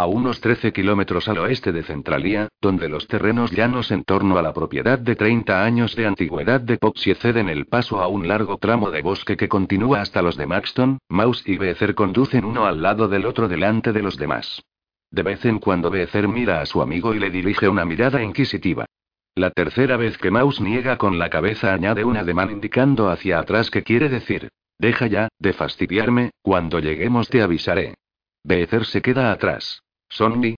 A 0.00 0.06
unos 0.06 0.40
13 0.40 0.72
kilómetros 0.72 1.28
al 1.28 1.36
oeste 1.36 1.72
de 1.72 1.82
Centralia, 1.82 2.48
donde 2.58 2.88
los 2.88 3.06
terrenos 3.06 3.50
llanos 3.50 3.90
en 3.90 4.02
torno 4.02 4.38
a 4.38 4.42
la 4.42 4.54
propiedad 4.54 4.98
de 4.98 5.14
30 5.14 5.62
años 5.62 5.94
de 5.94 6.06
antigüedad 6.06 6.58
de 6.58 6.78
Poxie 6.78 7.14
ceden 7.16 7.50
el 7.50 7.66
paso 7.66 8.00
a 8.00 8.08
un 8.08 8.26
largo 8.26 8.56
tramo 8.56 8.90
de 8.90 9.02
bosque 9.02 9.36
que 9.36 9.50
continúa 9.50 10.00
hasta 10.00 10.22
los 10.22 10.38
de 10.38 10.46
Maxton, 10.46 11.00
Mouse 11.10 11.42
y 11.44 11.58
Becer 11.58 11.94
conducen 11.94 12.46
uno 12.46 12.64
al 12.64 12.80
lado 12.80 13.08
del 13.08 13.26
otro 13.26 13.46
delante 13.46 13.92
de 13.92 14.00
los 14.00 14.16
demás. 14.16 14.62
De 15.10 15.22
vez 15.22 15.44
en 15.44 15.58
cuando 15.58 15.90
Becer 15.90 16.28
mira 16.28 16.62
a 16.62 16.64
su 16.64 16.80
amigo 16.80 17.14
y 17.14 17.18
le 17.18 17.28
dirige 17.28 17.68
una 17.68 17.84
mirada 17.84 18.22
inquisitiva. 18.22 18.86
La 19.34 19.50
tercera 19.50 19.98
vez 19.98 20.16
que 20.16 20.30
Mouse 20.30 20.62
niega 20.62 20.96
con 20.96 21.18
la 21.18 21.28
cabeza 21.28 21.74
añade 21.74 22.04
un 22.04 22.16
ademán 22.16 22.50
indicando 22.50 23.10
hacia 23.10 23.38
atrás 23.38 23.70
que 23.70 23.82
quiere 23.82 24.08
decir, 24.08 24.48
deja 24.78 25.08
ya, 25.08 25.28
de 25.38 25.52
fastidiarme, 25.52 26.30
cuando 26.40 26.78
lleguemos 26.78 27.28
te 27.28 27.42
avisaré. 27.42 27.96
Becer 28.42 28.86
se 28.86 29.02
queda 29.02 29.30
atrás. 29.30 29.82
Sonny, 30.10 30.56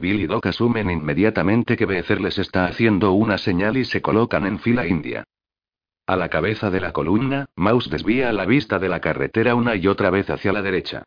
Bill 0.00 0.20
y 0.20 0.26
Doc 0.26 0.46
asumen 0.46 0.90
inmediatamente 0.90 1.76
que 1.76 1.86
Becer 1.86 2.20
les 2.20 2.38
está 2.38 2.66
haciendo 2.66 3.12
una 3.12 3.38
señal 3.38 3.76
y 3.78 3.84
se 3.84 4.02
colocan 4.02 4.46
en 4.46 4.58
fila 4.58 4.86
india. 4.86 5.24
A 6.06 6.16
la 6.16 6.28
cabeza 6.28 6.70
de 6.70 6.80
la 6.80 6.92
columna, 6.92 7.46
Mouse 7.56 7.88
desvía 7.88 8.32
la 8.32 8.44
vista 8.44 8.78
de 8.78 8.88
la 8.88 9.00
carretera 9.00 9.54
una 9.54 9.76
y 9.76 9.86
otra 9.86 10.10
vez 10.10 10.28
hacia 10.28 10.52
la 10.52 10.60
derecha. 10.60 11.04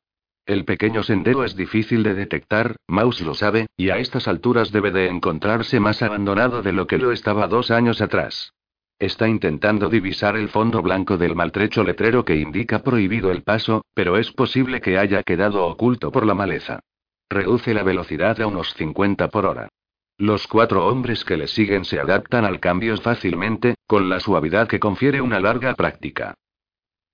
El 0.48 0.66
pequeño 0.66 1.03
sendero 1.03 1.44
es 1.44 1.56
difícil 1.56 2.01
de 2.01 2.16
detectar, 2.16 2.76
Mouse 2.88 3.22
lo 3.22 3.35
sabe, 3.35 3.68
y 3.78 3.90
a 3.90 3.98
estas 3.98 4.28
alturas 4.28 4.72
debe 4.72 4.92
de 4.92 5.08
encontrarse 5.08 5.80
más 5.80 6.01
abandonado 6.01 6.64
de 6.64 6.72
lo 6.72 6.88
que 6.88 6.98
lo 6.98 7.12
estaba 7.12 7.48
dos 7.48 7.72
años 7.72 8.01
atrás. 8.01 8.53
Está 8.98 9.28
intentando 9.28 9.90
divisar 9.90 10.38
el 10.38 10.50
fondo 10.50 10.82
blanco 10.82 11.18
del 11.18 11.35
maltrecho 11.35 11.84
letrero 11.84 12.26
que 12.26 12.38
indica 12.38 12.80
prohibido 12.80 13.32
el 13.32 13.44
paso, 13.44 13.85
pero 13.94 14.18
es 14.18 14.32
posible 14.32 14.82
que 14.82 14.98
haya 14.98 15.22
quedado 15.22 15.66
oculto 15.68 16.12
por 16.12 16.26
la 16.26 16.34
maleza. 16.34 16.80
Reduce 17.29 17.74
la 17.74 17.83
velocidad 17.83 18.40
a 18.40 18.47
unos 18.47 18.74
50 18.75 19.29
por 19.29 19.45
hora. 19.45 19.69
Los 20.17 20.47
cuatro 20.47 20.88
hombres 20.88 21.25
que 21.25 21.38
le 21.38 21.47
siguen 21.47 21.83
se 21.83 21.99
adaptan 21.99 22.45
al 22.45 22.59
cambio 22.59 22.95
fácilmente, 22.97 23.75
con 23.88 24.08
la 24.09 24.19
suavidad 24.19 24.67
que 24.67 24.79
confiere 24.79 25.19
una 25.22 25.40
larga 25.40 25.74
práctica. 25.74 26.35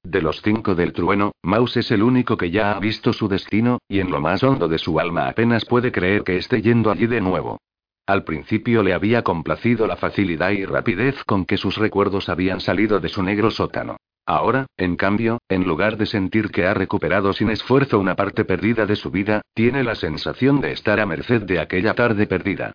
De 0.03 0.21
los 0.21 0.41
cinco 0.41 0.75
del 0.75 0.93
trueno, 0.93 1.31
Mouse 1.43 1.77
es 1.77 1.91
el 1.91 2.03
único 2.03 2.35
que 2.35 2.51
ya 2.51 2.73
ha 2.73 2.79
visto 2.79 3.13
su 3.13 3.27
destino, 3.27 3.79
y 3.87 3.99
en 3.99 4.11
lo 4.11 4.19
más 4.19 4.43
hondo 4.43 4.67
de 4.67 4.79
su 4.79 4.99
alma 4.99 5.27
apenas 5.29 5.65
puede 5.65 5.91
creer 5.91 6.23
que 6.23 6.37
esté 6.37 6.61
yendo 6.61 6.91
allí 6.91 7.07
de 7.07 7.21
nuevo. 7.21 7.59
Al 8.05 8.23
principio 8.23 8.83
le 8.83 8.93
había 8.93 9.23
complacido 9.23 9.87
la 9.87 9.95
facilidad 9.95 10.51
y 10.51 10.65
rapidez 10.65 11.23
con 11.23 11.45
que 11.45 11.57
sus 11.57 11.77
recuerdos 11.77 12.29
habían 12.29 12.59
salido 12.59 12.99
de 12.99 13.09
su 13.09 13.23
negro 13.23 13.51
sótano. 13.51 13.97
Ahora, 14.25 14.67
en 14.77 14.95
cambio, 14.95 15.39
en 15.49 15.63
lugar 15.63 15.97
de 15.97 16.05
sentir 16.05 16.51
que 16.51 16.65
ha 16.65 16.73
recuperado 16.73 17.33
sin 17.33 17.49
esfuerzo 17.49 17.99
una 17.99 18.15
parte 18.15 18.45
perdida 18.45 18.85
de 18.85 18.95
su 18.95 19.11
vida, 19.11 19.41
tiene 19.53 19.83
la 19.83 19.95
sensación 19.95 20.61
de 20.61 20.71
estar 20.71 20.99
a 20.99 21.05
merced 21.05 21.41
de 21.43 21.59
aquella 21.59 21.93
tarde 21.93 22.27
perdida. 22.27 22.73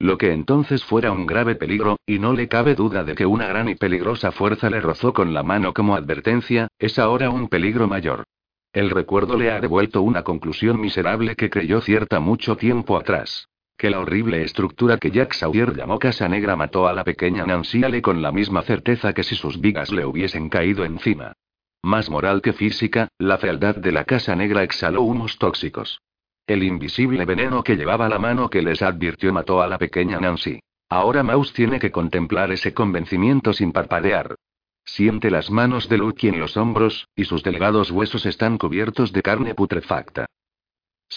Lo 0.00 0.18
que 0.18 0.32
entonces 0.32 0.84
fuera 0.84 1.12
un 1.12 1.26
grave 1.26 1.54
peligro, 1.54 1.96
y 2.06 2.18
no 2.18 2.32
le 2.32 2.48
cabe 2.48 2.74
duda 2.74 3.04
de 3.04 3.14
que 3.14 3.26
una 3.26 3.46
gran 3.46 3.68
y 3.68 3.74
peligrosa 3.74 4.32
fuerza 4.32 4.70
le 4.70 4.80
rozó 4.80 5.12
con 5.12 5.34
la 5.34 5.42
mano 5.42 5.72
como 5.72 5.96
advertencia, 5.96 6.68
es 6.78 6.98
ahora 6.98 7.30
un 7.30 7.48
peligro 7.48 7.88
mayor. 7.88 8.24
El 8.72 8.90
recuerdo 8.90 9.36
le 9.36 9.50
ha 9.50 9.60
devuelto 9.60 10.02
una 10.02 10.22
conclusión 10.22 10.80
miserable 10.80 11.36
que 11.36 11.50
creyó 11.50 11.80
cierta 11.80 12.20
mucho 12.20 12.56
tiempo 12.56 12.96
atrás 12.96 13.48
que 13.78 13.90
la 13.90 14.00
horrible 14.00 14.42
estructura 14.42 14.98
que 14.98 15.12
Jack 15.12 15.34
Sawyer 15.34 15.76
llamó 15.76 16.00
Casa 16.00 16.28
Negra 16.28 16.56
mató 16.56 16.88
a 16.88 16.92
la 16.92 17.04
pequeña 17.04 17.46
Nancy 17.46 17.84
Ale 17.84 18.02
con 18.02 18.20
la 18.20 18.32
misma 18.32 18.62
certeza 18.62 19.12
que 19.12 19.22
si 19.22 19.36
sus 19.36 19.60
vigas 19.60 19.92
le 19.92 20.04
hubiesen 20.04 20.48
caído 20.48 20.84
encima. 20.84 21.32
Más 21.84 22.10
moral 22.10 22.42
que 22.42 22.52
física, 22.52 23.06
la 23.18 23.38
fealdad 23.38 23.76
de 23.76 23.92
la 23.92 24.04
Casa 24.04 24.34
Negra 24.34 24.64
exhaló 24.64 25.02
humos 25.02 25.38
tóxicos. 25.38 26.00
El 26.44 26.64
invisible 26.64 27.24
veneno 27.24 27.62
que 27.62 27.76
llevaba 27.76 28.08
la 28.08 28.18
mano 28.18 28.50
que 28.50 28.62
les 28.62 28.82
advirtió 28.82 29.32
mató 29.32 29.62
a 29.62 29.68
la 29.68 29.78
pequeña 29.78 30.18
Nancy. 30.18 30.58
Ahora 30.88 31.22
Mouse 31.22 31.52
tiene 31.52 31.78
que 31.78 31.92
contemplar 31.92 32.50
ese 32.50 32.74
convencimiento 32.74 33.52
sin 33.52 33.70
parpadear. 33.70 34.34
Siente 34.84 35.30
las 35.30 35.50
manos 35.50 35.88
de 35.88 35.98
Lucky 35.98 36.28
en 36.28 36.40
los 36.40 36.56
hombros, 36.56 37.06
y 37.14 37.26
sus 37.26 37.44
delgados 37.44 37.92
huesos 37.92 38.26
están 38.26 38.58
cubiertos 38.58 39.12
de 39.12 39.22
carne 39.22 39.54
putrefacta. 39.54 40.26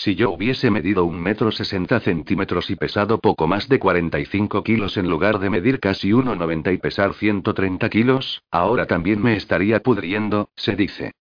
Si 0.03 0.15
yo 0.15 0.31
hubiese 0.31 0.71
medido 0.71 1.05
un 1.05 1.21
metro 1.21 1.51
sesenta 1.51 1.99
centímetros 1.99 2.71
y 2.71 2.75
pesado 2.75 3.19
poco 3.19 3.45
más 3.45 3.69
de 3.69 3.77
45 3.77 4.63
kilos 4.63 4.97
en 4.97 5.07
lugar 5.07 5.37
de 5.37 5.51
medir 5.51 5.79
casi 5.79 6.09
1,90 6.09 6.73
y 6.73 6.77
pesar 6.79 7.13
130 7.13 7.87
kilos, 7.87 8.41
ahora 8.49 8.87
también 8.87 9.21
me 9.21 9.35
estaría 9.35 9.83
pudriendo, 9.83 10.49
se 10.55 10.75
dice. 10.75 11.11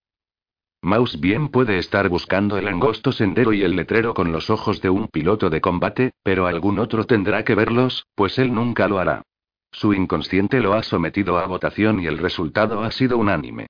Mouse 0.81 1.21
bien 1.21 1.51
puede 1.51 1.77
estar 1.77 2.09
buscando 2.09 2.57
el 2.57 2.69
angosto 2.69 3.13
sendero 3.13 3.53
y 3.53 3.65
el 3.65 3.77
letrero 3.77 4.15
con 4.15 4.33
los 4.33 4.49
ojos 4.49 4.81
de 4.81 4.89
un 4.89 5.09
piloto 5.09 5.51
de 5.51 5.61
combate, 5.61 6.13
pero 6.23 6.47
algún 6.47 6.79
otro 6.79 7.05
tendrá 7.05 7.45
que 7.45 7.55
verlos, 7.55 8.07
pues 8.15 8.39
él 8.39 8.55
nunca 8.55 8.89
lo 8.89 8.99
hará. 8.99 9.21
Su 9.73 9.93
inconsciente 9.93 10.61
lo 10.61 10.73
ha 10.73 10.83
sometido 10.83 11.37
a 11.37 11.47
votación 11.47 12.01
y 12.01 12.07
el 12.07 12.17
resultado 12.17 12.81
ha 12.81 12.91
sido 12.93 13.19
unánime. 13.19 13.67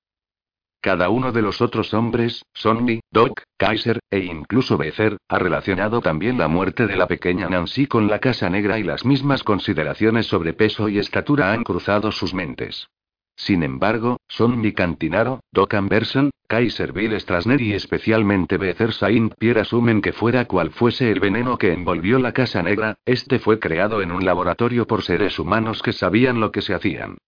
Cada 0.82 1.10
uno 1.10 1.30
de 1.30 1.42
los 1.42 1.60
otros 1.60 1.92
hombres, 1.92 2.42
Sonny, 2.54 3.00
Doc, 3.10 3.42
Kaiser, 3.58 4.00
e 4.10 4.20
incluso 4.20 4.78
Becer, 4.78 5.18
ha 5.28 5.38
relacionado 5.38 6.00
también 6.00 6.38
la 6.38 6.48
muerte 6.48 6.86
de 6.86 6.96
la 6.96 7.06
pequeña 7.06 7.50
Nancy 7.50 7.86
con 7.86 8.08
la 8.08 8.18
Casa 8.18 8.48
Negra 8.48 8.78
y 8.78 8.82
las 8.82 9.04
mismas 9.04 9.44
consideraciones 9.44 10.24
sobre 10.26 10.54
peso 10.54 10.88
y 10.88 10.98
estatura 10.98 11.52
han 11.52 11.64
cruzado 11.64 12.10
sus 12.12 12.32
mentes. 12.32 12.88
Sin 13.36 13.62
embargo, 13.62 14.20
Sonny 14.26 14.72
Cantinaro, 14.72 15.40
Doc 15.52 15.74
Amberson, 15.74 16.30
Kaiser 16.48 16.94
Bill 16.94 17.18
Strasner 17.20 17.60
y 17.60 17.74
especialmente 17.74 18.56
Becer 18.56 18.94
Saint 18.94 19.34
Pierre 19.34 19.60
asumen 19.60 20.00
que 20.00 20.14
fuera 20.14 20.46
cual 20.46 20.70
fuese 20.70 21.10
el 21.10 21.20
veneno 21.20 21.58
que 21.58 21.74
envolvió 21.74 22.18
la 22.18 22.32
Casa 22.32 22.62
Negra, 22.62 22.96
este 23.04 23.38
fue 23.38 23.58
creado 23.58 24.00
en 24.00 24.12
un 24.12 24.24
laboratorio 24.24 24.86
por 24.86 25.02
seres 25.02 25.38
humanos 25.38 25.82
que 25.82 25.92
sabían 25.92 26.40
lo 26.40 26.52
que 26.52 26.62
se 26.62 26.72
hacían. 26.72 27.18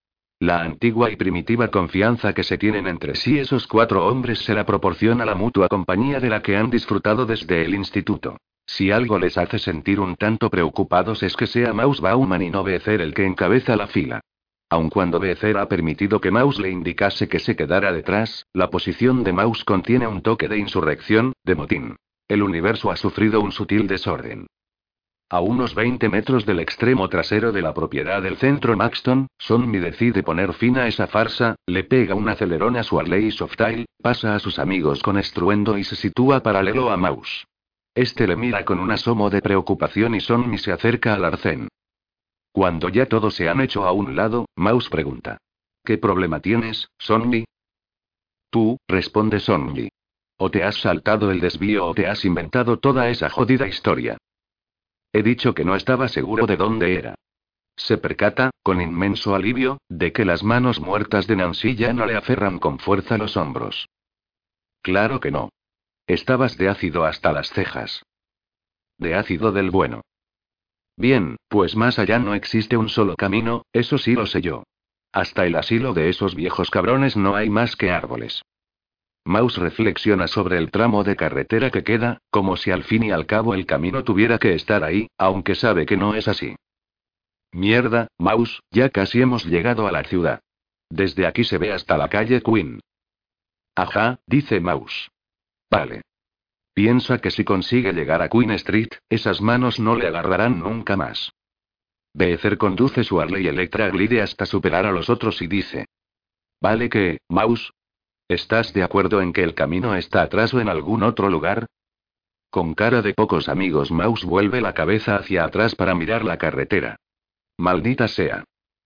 La 0.43 0.59
antigua 0.59 1.09
y 1.09 1.15
primitiva 1.15 1.69
confianza 1.69 2.33
que 2.33 2.43
se 2.43 2.57
tienen 2.57 2.85
entre 2.85 3.15
sí 3.15 3.39
esos 3.39 3.65
cuatro 3.65 4.05
hombres 4.05 4.39
se 4.39 4.53
la 4.53 4.65
proporciona 4.65 5.23
la 5.23 5.35
mutua 5.35 5.69
compañía 5.69 6.19
de 6.19 6.29
la 6.29 6.41
que 6.41 6.57
han 6.57 6.69
disfrutado 6.69 7.25
desde 7.25 7.63
el 7.63 7.73
instituto. 7.73 8.35
Si 8.65 8.91
algo 8.91 9.17
les 9.17 9.37
hace 9.37 9.57
sentir 9.57 10.01
un 10.01 10.17
tanto 10.17 10.49
preocupados 10.49 11.23
es 11.23 11.37
que 11.37 11.47
sea 11.47 11.71
Maus 11.71 12.01
Bauman 12.01 12.41
y 12.41 12.49
no 12.49 12.61
Becer 12.61 12.99
el 12.99 13.13
que 13.13 13.25
encabeza 13.25 13.77
la 13.77 13.87
fila. 13.87 14.19
Aun 14.69 14.89
cuando 14.89 15.17
Becer 15.17 15.57
ha 15.57 15.69
permitido 15.69 16.19
que 16.19 16.29
Maus 16.29 16.59
le 16.59 16.71
indicase 16.71 17.29
que 17.29 17.39
se 17.39 17.55
quedara 17.55 17.93
detrás, 17.93 18.45
la 18.51 18.69
posición 18.69 19.23
de 19.23 19.31
Maus 19.31 19.63
contiene 19.63 20.07
un 20.07 20.21
toque 20.21 20.49
de 20.49 20.57
insurrección, 20.57 21.31
de 21.45 21.55
motín. 21.55 21.95
El 22.27 22.43
universo 22.43 22.91
ha 22.91 22.97
sufrido 22.97 23.39
un 23.39 23.53
sutil 23.53 23.87
desorden. 23.87 24.47
A 25.33 25.39
unos 25.41 25.73
20 25.73 26.09
metros 26.09 26.45
del 26.45 26.59
extremo 26.59 27.09
trasero 27.09 27.51
de 27.51 27.63
la 27.63 27.73
propiedad 27.73 28.21
del 28.21 28.37
centro 28.37 28.77
Maxton, 28.77 29.25
Sonmi 29.39 29.79
decide 29.79 30.21
poner 30.21 30.53
fin 30.53 30.77
a 30.77 30.85
esa 30.85 31.07
farsa, 31.07 31.55
le 31.65 31.83
pega 31.85 32.13
un 32.13 32.29
acelerón 32.29 32.77
a 32.77 32.83
su 32.83 32.99
Harley 32.99 33.31
Softail, 33.31 33.87
pasa 33.99 34.35
a 34.35 34.39
sus 34.39 34.59
amigos 34.59 35.01
con 35.01 35.17
estruendo 35.17 35.75
y 35.79 35.85
se 35.85 35.95
sitúa 35.95 36.43
paralelo 36.43 36.91
a 36.91 36.97
Maus. 36.97 37.47
Este 37.95 38.27
le 38.27 38.35
mira 38.35 38.63
con 38.63 38.79
un 38.79 38.91
asomo 38.91 39.31
de 39.31 39.41
preocupación 39.41 40.13
y 40.13 40.19
Sonmi 40.19 40.59
se 40.59 40.71
acerca 40.71 41.15
al 41.15 41.25
arcén. 41.25 41.67
Cuando 42.51 42.89
ya 42.89 43.07
todos 43.07 43.33
se 43.33 43.49
han 43.49 43.59
hecho 43.59 43.85
a 43.85 43.91
un 43.91 44.15
lado, 44.15 44.45
Maus 44.55 44.87
pregunta. 44.87 45.39
¿Qué 45.83 45.97
problema 45.97 46.41
tienes, 46.41 46.89
Sonmi? 46.99 47.43
Tú, 48.51 48.77
responde 48.87 49.39
Sonmi. 49.39 49.89
O 50.37 50.51
te 50.51 50.63
has 50.63 50.75
saltado 50.75 51.31
el 51.31 51.39
desvío 51.39 51.87
o 51.87 51.95
te 51.95 52.05
has 52.05 52.23
inventado 52.23 52.77
toda 52.77 53.09
esa 53.09 53.31
jodida 53.31 53.67
historia. 53.67 54.19
He 55.13 55.21
dicho 55.23 55.53
que 55.53 55.63
no 55.63 55.75
estaba 55.75 56.07
seguro 56.07 56.47
de 56.47 56.57
dónde 56.57 56.95
era. 56.95 57.15
Se 57.75 57.97
percata, 57.97 58.51
con 58.63 58.81
inmenso 58.81 59.35
alivio, 59.35 59.77
de 59.87 60.11
que 60.11 60.25
las 60.25 60.43
manos 60.43 60.79
muertas 60.79 61.27
de 61.27 61.35
Nancy 61.35 61.75
ya 61.75 61.93
no 61.93 62.05
le 62.05 62.15
aferran 62.15 62.59
con 62.59 62.79
fuerza 62.79 63.17
los 63.17 63.37
hombros. 63.37 63.87
Claro 64.81 65.19
que 65.19 65.31
no. 65.31 65.49
Estabas 66.07 66.57
de 66.57 66.67
ácido 66.67 67.05
hasta 67.05 67.31
las 67.31 67.49
cejas. 67.49 68.03
De 68.97 69.15
ácido 69.15 69.51
del 69.51 69.71
bueno. 69.71 70.01
Bien, 70.97 71.37
pues 71.47 71.75
más 71.75 71.97
allá 71.97 72.19
no 72.19 72.33
existe 72.33 72.77
un 72.77 72.89
solo 72.89 73.15
camino, 73.15 73.65
eso 73.71 73.97
sí 73.97 74.13
lo 74.13 74.25
sé 74.25 74.41
yo. 74.41 74.63
Hasta 75.11 75.45
el 75.45 75.55
asilo 75.55 75.93
de 75.93 76.09
esos 76.09 76.35
viejos 76.35 76.69
cabrones 76.69 77.15
no 77.15 77.35
hay 77.35 77.49
más 77.49 77.75
que 77.75 77.91
árboles. 77.91 78.41
Maus 79.25 79.57
reflexiona 79.57 80.27
sobre 80.27 80.57
el 80.57 80.69
tramo 80.69 81.03
de 81.03 81.15
carretera 81.15 81.71
que 81.71 81.83
queda, 81.83 82.19
como 82.29 82.57
si 82.57 82.71
al 82.71 82.83
fin 82.83 83.03
y 83.03 83.11
al 83.11 83.25
cabo 83.25 83.53
el 83.53 83.65
camino 83.65 84.03
tuviera 84.03 84.37
que 84.37 84.53
estar 84.53 84.83
ahí, 84.83 85.07
aunque 85.17 85.55
sabe 85.55 85.85
que 85.85 85.95
no 85.95 86.15
es 86.15 86.27
así. 86.27 86.55
Mierda, 87.51 88.07
Maus, 88.17 88.61
ya 88.71 88.89
casi 88.89 89.21
hemos 89.21 89.45
llegado 89.45 89.87
a 89.87 89.91
la 89.91 90.03
ciudad. 90.03 90.41
Desde 90.89 91.25
aquí 91.25 91.43
se 91.43 91.57
ve 91.57 91.71
hasta 91.71 91.97
la 91.97 92.09
calle 92.09 92.41
Queen. 92.41 92.81
Ajá, 93.75 94.19
dice 94.27 94.59
Maus. 94.59 95.09
Vale. 95.69 96.01
Piensa 96.73 97.19
que 97.19 97.31
si 97.31 97.43
consigue 97.43 97.93
llegar 97.93 98.21
a 98.21 98.29
Queen 98.29 98.51
Street, 98.51 98.89
esas 99.09 99.41
manos 99.41 99.79
no 99.79 99.95
le 99.95 100.07
agarrarán 100.07 100.59
nunca 100.59 100.97
más. 100.97 101.31
Beezer 102.13 102.57
conduce 102.57 103.03
su 103.03 103.19
Harley 103.21 103.47
Electra 103.47 103.89
Glide 103.89 104.21
hasta 104.21 104.45
superar 104.45 104.85
a 104.85 104.91
los 104.91 105.09
otros 105.09 105.41
y 105.41 105.47
dice. 105.47 105.85
Vale 106.61 106.89
que, 106.89 107.19
Maus, 107.29 107.73
¿Estás 108.27 108.73
de 108.73 108.83
acuerdo 108.83 109.21
en 109.21 109.33
que 109.33 109.43
el 109.43 109.53
camino 109.53 109.95
está 109.95 110.21
atrás 110.21 110.53
o 110.53 110.59
en 110.59 110.69
algún 110.69 111.03
otro 111.03 111.29
lugar? 111.29 111.67
Con 112.49 112.73
cara 112.73 113.01
de 113.01 113.13
pocos 113.13 113.49
amigos, 113.49 113.91
Maus 113.91 114.23
vuelve 114.23 114.61
la 114.61 114.73
cabeza 114.73 115.15
hacia 115.15 115.43
atrás 115.43 115.75
para 115.75 115.95
mirar 115.95 116.23
la 116.23 116.37
carretera. 116.37 116.97
Maldita 117.57 118.07
sea. 118.07 118.43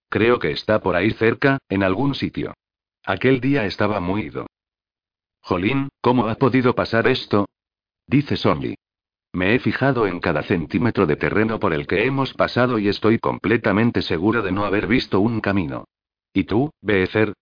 Creo 0.09 0.39
que 0.39 0.51
está 0.51 0.79
por 0.81 0.95
ahí 0.95 1.11
cerca, 1.11 1.59
en 1.69 1.83
algún 1.83 2.15
sitio. 2.15 2.53
Aquel 3.03 3.41
día 3.41 3.65
estaba 3.65 3.99
muy. 3.99 4.31
Jolín, 5.41 5.89
¿cómo 6.01 6.27
ha 6.27 6.35
podido 6.35 6.75
pasar 6.75 7.07
esto? 7.07 7.47
Dice 8.05 8.37
Sonny. 8.37 8.75
Me 9.33 9.53
he 9.53 9.59
fijado 9.59 10.07
en 10.07 10.19
cada 10.19 10.43
centímetro 10.43 11.05
de 11.05 11.15
terreno 11.15 11.59
por 11.59 11.73
el 11.73 11.87
que 11.87 12.05
hemos 12.05 12.33
pasado 12.33 12.79
y 12.79 12.87
estoy 12.87 13.19
completamente 13.19 14.01
seguro 14.01 14.41
de 14.41 14.51
no 14.51 14.65
haber 14.65 14.87
visto 14.87 15.19
un 15.19 15.41
camino. 15.41 15.85
¿Y 16.33 16.45
tú, 16.45 16.71
Beezer? 16.81 17.33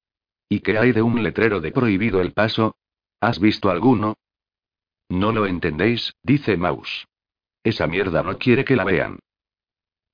¿Y 0.49 0.59
qué 0.59 0.77
hay 0.77 0.91
de 0.91 1.01
un 1.01 1.23
letrero 1.23 1.59
de 1.59 1.71
prohibido 1.71 2.21
el 2.21 2.33
paso? 2.33 2.75
¿Has 3.19 3.39
visto 3.39 3.69
alguno? 3.69 4.15
No 5.09 5.31
lo 5.31 5.45
entendéis, 5.45 6.13
dice 6.23 6.57
Maus. 6.57 7.07
Esa 7.63 7.87
mierda 7.87 8.21
no 8.23 8.37
quiere 8.37 8.65
que 8.65 8.75
la 8.75 8.83
vean. 8.83 9.19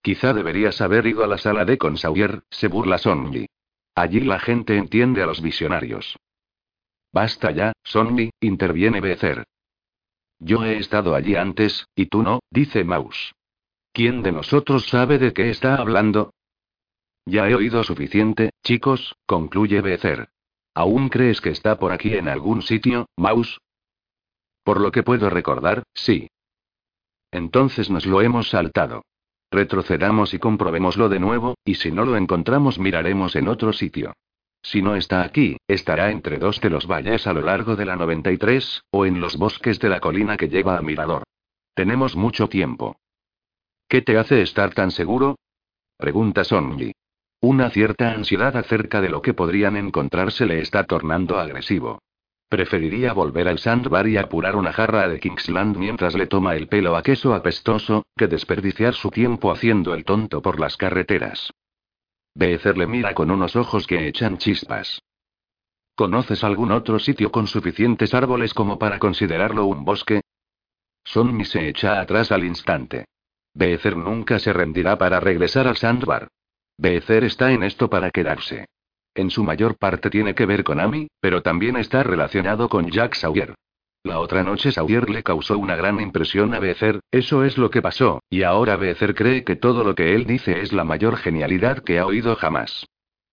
Quizá 0.02 0.34
deberías 0.34 0.82
haber 0.82 1.06
ido 1.06 1.24
a 1.24 1.28
la 1.28 1.38
sala 1.38 1.66
de 1.66 1.78
Consauer, 1.78 2.44
se 2.50 2.68
burla 2.68 2.98
Sonny. 2.98 3.46
Allí 3.94 4.22
la 4.22 4.40
gente 4.40 4.78
entiende 4.78 5.22
a 5.22 5.26
los 5.26 5.42
visionarios. 5.42 6.18
Basta 7.14 7.52
ya, 7.52 7.74
Sonny, 7.84 8.32
interviene 8.40 9.02
Becer. 9.02 9.44
Yo 10.40 10.64
he 10.64 10.78
estado 10.78 11.14
allí 11.14 11.36
antes, 11.36 11.86
y 11.94 12.08
tú 12.08 12.24
no, 12.24 12.40
dice 12.50 12.84
Maus. 12.84 13.36
¿Quién 13.94 14.24
de 14.24 14.32
nosotros 14.32 14.88
sabe 14.88 15.20
de 15.20 15.34
qué 15.34 15.50
está 15.50 15.76
hablando? 15.76 16.34
Ya 17.26 17.48
he 17.50 17.56
oído 17.56 17.84
suficiente, 17.84 18.52
chicos, 18.64 19.16
concluye 19.26 19.82
Becer. 19.82 20.30
¿Aún 20.74 21.10
crees 21.10 21.42
que 21.42 21.50
está 21.50 21.78
por 21.78 21.92
aquí 21.92 22.16
en 22.16 22.28
algún 22.28 22.62
sitio, 22.62 23.08
Maus? 23.18 23.60
Por 24.64 24.80
lo 24.80 24.92
que 24.92 25.04
puedo 25.04 25.30
recordar, 25.30 25.84
sí. 25.94 26.30
Entonces 27.32 27.90
nos 27.90 28.06
lo 28.06 28.22
hemos 28.22 28.50
saltado. 28.50 29.04
Retrocedamos 29.52 30.34
y 30.34 30.40
comprobémoslo 30.40 31.10
de 31.10 31.20
nuevo, 31.20 31.56
y 31.66 31.76
si 31.76 31.92
no 31.92 32.06
lo 32.06 32.16
encontramos 32.16 32.80
miraremos 32.80 33.36
en 33.36 33.48
otro 33.50 33.74
sitio. 33.74 34.14
Si 34.64 34.82
no 34.82 34.96
está 34.96 35.24
aquí, 35.24 35.58
estará 35.68 36.12
entre 36.12 36.38
dos 36.38 36.62
de 36.62 36.70
los 36.70 36.88
valles 36.88 37.28
a 37.28 37.34
lo 37.34 37.42
largo 37.42 37.76
de 37.76 37.86
la 37.86 37.96
93, 37.96 38.84
o 38.92 39.06
en 39.06 39.20
los 39.20 39.38
bosques 39.38 39.80
de 39.80 39.90
la 39.90 40.00
colina 40.00 40.38
que 40.38 40.50
lleva 40.50 40.78
a 40.78 40.82
Mirador. 40.82 41.24
Tenemos 41.74 42.16
mucho 42.16 42.48
tiempo. 42.48 42.98
¿Qué 43.88 44.02
te 44.02 44.18
hace 44.18 44.42
estar 44.42 44.74
tan 44.74 44.92
seguro? 44.92 45.38
Pregunta 45.98 46.44
Sonny. 46.44 46.94
Una 47.44 47.72
cierta 47.72 48.12
ansiedad 48.12 48.56
acerca 48.56 49.02
de 49.02 49.10
lo 49.10 49.24
que 49.24 49.34
podrían 49.34 49.76
encontrarse 49.76 50.46
le 50.46 50.60
está 50.60 50.84
tornando 50.84 51.40
agresivo. 51.40 52.00
Preferiría 52.48 53.14
volver 53.14 53.48
al 53.48 53.58
sandbar 53.58 54.08
y 54.08 54.18
apurar 54.18 54.56
una 54.56 54.72
jarra 54.72 55.08
de 55.08 55.20
Kingsland 55.20 55.76
mientras 55.76 56.14
le 56.14 56.28
toma 56.28 56.56
el 56.56 56.68
pelo 56.68 56.96
a 56.96 57.02
queso 57.02 57.34
apestoso, 57.34 58.06
que 58.16 58.28
desperdiciar 58.28 58.94
su 58.94 59.10
tiempo 59.10 59.52
haciendo 59.52 59.96
el 59.96 60.06
tonto 60.06 60.44
por 60.44 60.60
las 60.60 60.78
carreteras. 60.78 61.52
Beezer 62.36 62.78
le 62.78 62.86
mira 62.86 63.16
con 63.16 63.32
unos 63.32 63.56
ojos 63.56 63.88
que 63.88 64.08
echan 64.08 64.38
chispas. 64.38 65.02
¿Conoces 65.96 66.44
algún 66.44 66.72
otro 66.72 67.00
sitio 67.00 67.32
con 67.32 67.48
suficientes 67.48 68.14
árboles 68.14 68.54
como 68.54 68.78
para 68.78 69.00
considerarlo 69.00 69.66
un 69.66 69.84
bosque? 69.84 70.22
Sonny 71.04 71.46
se 71.46 71.70
echa 71.70 72.00
atrás 72.00 72.32
al 72.32 72.44
instante. 72.44 73.06
Beezer 73.56 73.98
nunca 73.98 74.38
se 74.38 74.54
rendirá 74.54 75.00
para 75.00 75.20
regresar 75.20 75.68
al 75.68 75.78
sandbar. 75.78 76.28
Becer 76.78 77.24
está 77.24 77.52
en 77.52 77.64
esto 77.64 77.90
para 77.90 78.12
quedarse. 78.12 78.66
En 79.14 79.30
su 79.30 79.44
mayor 79.44 79.78
parte 79.78 80.10
tiene 80.10 80.34
que 80.34 80.46
ver 80.46 80.64
con 80.64 80.80
Amy, 80.80 81.08
pero 81.20 81.42
también 81.42 81.76
está 81.76 82.02
relacionado 82.04 82.70
con 82.70 82.90
Jack 82.90 83.16
Sawyer. 83.16 83.56
La 84.04 84.20
otra 84.20 84.42
noche 84.44 84.72
Sawyer 84.72 85.10
le 85.10 85.22
causó 85.22 85.60
una 85.60 85.76
gran 85.76 86.00
impresión 86.00 86.56
a 86.56 86.60
Becer, 86.60 87.02
eso 87.12 87.44
es 87.44 87.58
lo 87.60 87.70
que 87.70 87.84
pasó, 87.84 88.20
y 88.32 88.42
ahora 88.42 88.76
Becer 88.76 89.14
cree 89.14 89.44
que 89.44 89.56
todo 89.56 89.84
lo 89.84 89.94
que 89.94 90.16
él 90.16 90.26
dice 90.26 90.62
es 90.62 90.74
la 90.74 90.84
mayor 90.84 91.18
genialidad 91.18 91.84
que 91.84 92.00
ha 92.00 92.08
oído 92.08 92.36
jamás. 92.36 92.88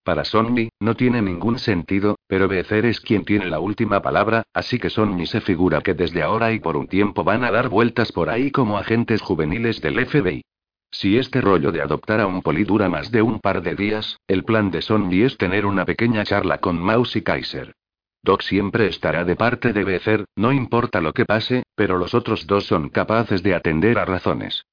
Para 0.05 0.25
Sonny, 0.25 0.69
no 0.81 0.95
tiene 0.95 1.23
ningún 1.23 1.59
sentido, 1.59 2.17
pero 2.27 2.49
Becer 2.49 2.85
es 2.85 3.01
quien 3.01 3.25
tiene 3.25 3.47
la 3.47 3.61
última 3.61 4.03
palabra, 4.03 4.43
así 4.53 4.79
que 4.79 4.91
Sonny 4.91 5.27
se 5.27 5.41
figura 5.41 5.81
que 5.81 5.95
desde 5.95 6.23
ahora 6.23 6.53
y 6.53 6.61
por 6.61 6.77
un 6.77 6.89
tiempo 6.89 7.25
van 7.25 7.45
a 7.45 7.51
dar 7.51 7.69
vueltas 7.69 8.13
por 8.13 8.29
ahí 8.29 8.51
como 8.51 8.79
agentes 8.79 9.23
juveniles 9.23 9.81
del 9.81 10.05
FBI. 10.07 10.43
Si 10.91 11.19
este 11.19 11.41
rollo 11.41 11.71
de 11.71 11.83
adoptar 11.83 12.21
a 12.21 12.27
un 12.27 12.43
poli 12.43 12.65
dura 12.65 12.89
más 12.89 13.11
de 13.11 13.23
un 13.23 13.41
par 13.41 13.63
de 13.63 13.75
días, 13.75 14.19
el 14.27 14.45
plan 14.45 14.71
de 14.71 14.83
Sonny 14.83 15.23
es 15.23 15.37
tener 15.37 15.67
una 15.67 15.85
pequeña 15.85 16.25
charla 16.25 16.59
con 16.59 16.81
Maus 16.81 17.15
y 17.17 17.23
Kaiser. 17.23 17.75
Doc 18.23 18.43
siempre 18.43 18.89
estará 18.89 19.25
de 19.25 19.37
parte 19.37 19.73
de 19.73 19.85
Becer, 19.85 20.25
no 20.35 20.53
importa 20.53 21.01
lo 21.01 21.13
que 21.13 21.25
pase, 21.25 21.63
pero 21.75 21.99
los 21.99 22.15
otros 22.15 22.47
dos 22.47 22.67
son 22.67 22.89
capaces 22.89 23.43
de 23.43 23.55
atender 23.55 23.99
a 23.99 24.05
razones. 24.05 24.65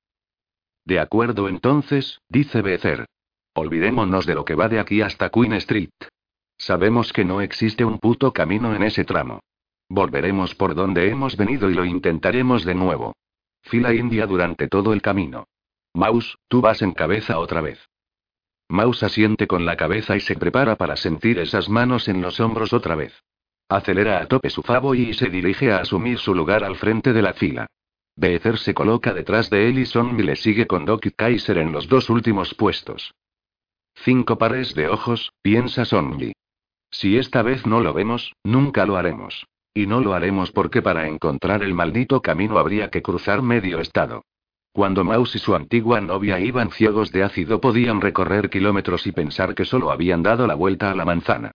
De 0.86 1.00
acuerdo 1.00 1.50
entonces, 1.50 2.22
dice 2.30 2.62
Becer. 2.62 3.06
Olvidémonos 3.54 4.26
de 4.26 4.36
lo 4.36 4.46
que 4.46 4.56
va 4.56 4.68
de 4.68 4.80
aquí 4.80 5.02
hasta 5.02 5.30
Queen 5.30 5.54
Street. 5.54 5.90
Sabemos 6.58 7.14
que 7.14 7.26
no 7.26 7.42
existe 7.42 7.86
un 7.86 8.00
puto 8.00 8.34
camino 8.34 8.74
en 8.76 8.84
ese 8.84 9.04
tramo. 9.04 9.42
Volveremos 9.90 10.56
por 10.56 10.74
donde 10.74 11.10
hemos 11.10 11.38
venido 11.38 11.70
y 11.70 11.74
lo 11.74 11.86
intentaremos 11.86 12.66
de 12.66 12.76
nuevo. 12.76 13.16
Fila 13.62 13.94
india 13.94 14.26
durante 14.26 14.68
todo 14.68 14.94
el 14.94 15.02
camino. 15.02 15.46
Maus, 15.96 16.38
tú 16.50 16.60
vas 16.60 16.82
en 16.82 16.92
cabeza 16.92 17.40
otra 17.40 17.62
vez. 17.62 17.80
Maus 18.68 19.02
asiente 19.02 19.48
con 19.48 19.66
la 19.66 19.78
cabeza 19.78 20.18
y 20.18 20.20
se 20.20 20.36
prepara 20.36 20.76
para 20.76 20.98
sentir 20.98 21.40
esas 21.40 21.70
manos 21.70 22.10
en 22.10 22.22
los 22.22 22.42
hombros 22.42 22.74
otra 22.74 22.96
vez. 22.96 23.24
Acelera 23.70 24.20
a 24.20 24.28
tope 24.28 24.50
su 24.50 24.62
favo 24.62 24.94
y 24.94 25.14
se 25.14 25.30
dirige 25.30 25.72
a 25.72 25.78
asumir 25.78 26.18
su 26.20 26.36
lugar 26.36 26.66
al 26.66 26.76
frente 26.76 27.14
de 27.14 27.22
la 27.22 27.34
fila. 27.34 27.68
Beezer 28.18 28.58
se 28.58 28.74
coloca 28.74 29.14
detrás 29.14 29.50
de 29.50 29.70
él 29.70 29.80
y 29.80 29.86
Sonny 29.86 30.22
le 30.22 30.36
sigue 30.36 30.68
con 30.68 30.84
Doc 30.84 31.08
Kaiser 31.16 31.60
en 31.60 31.72
los 31.72 31.88
dos 31.88 32.10
últimos 32.10 32.54
puestos. 32.56 33.14
Cinco 33.96 34.38
pares 34.38 34.76
de 34.76 34.90
ojos, 34.90 35.32
piensa 35.42 35.86
Sonny. 35.86 36.34
Si 36.92 37.18
esta 37.18 37.42
vez 37.42 37.66
no 37.66 37.80
lo 37.80 37.94
vemos, 37.94 38.34
nunca 38.44 38.86
lo 38.86 38.98
haremos. 38.98 39.48
Y 39.74 39.88
no 39.88 40.02
lo 40.02 40.14
haremos 40.14 40.52
porque 40.52 40.82
para 40.82 41.08
encontrar 41.08 41.64
el 41.64 41.74
maldito 41.74 42.22
camino 42.22 42.58
habría 42.58 42.90
que 42.90 43.02
cruzar 43.02 43.42
medio 43.42 43.80
estado. 43.80 44.24
Cuando 44.76 45.06
Maus 45.06 45.34
y 45.34 45.40
su 45.40 45.56
antigua 45.56 46.02
novia 46.02 46.38
iban 46.42 46.70
ciegos 46.70 47.10
de 47.14 47.24
ácido 47.24 47.62
podían 47.62 48.02
recorrer 48.02 48.50
kilómetros 48.50 49.08
y 49.08 49.14
pensar 49.14 49.56
que 49.56 49.64
solo 49.64 49.90
habían 49.90 50.22
dado 50.22 50.48
la 50.48 50.54
vuelta 50.54 50.92
a 50.92 50.96
la 50.96 51.06
manzana. 51.06 51.52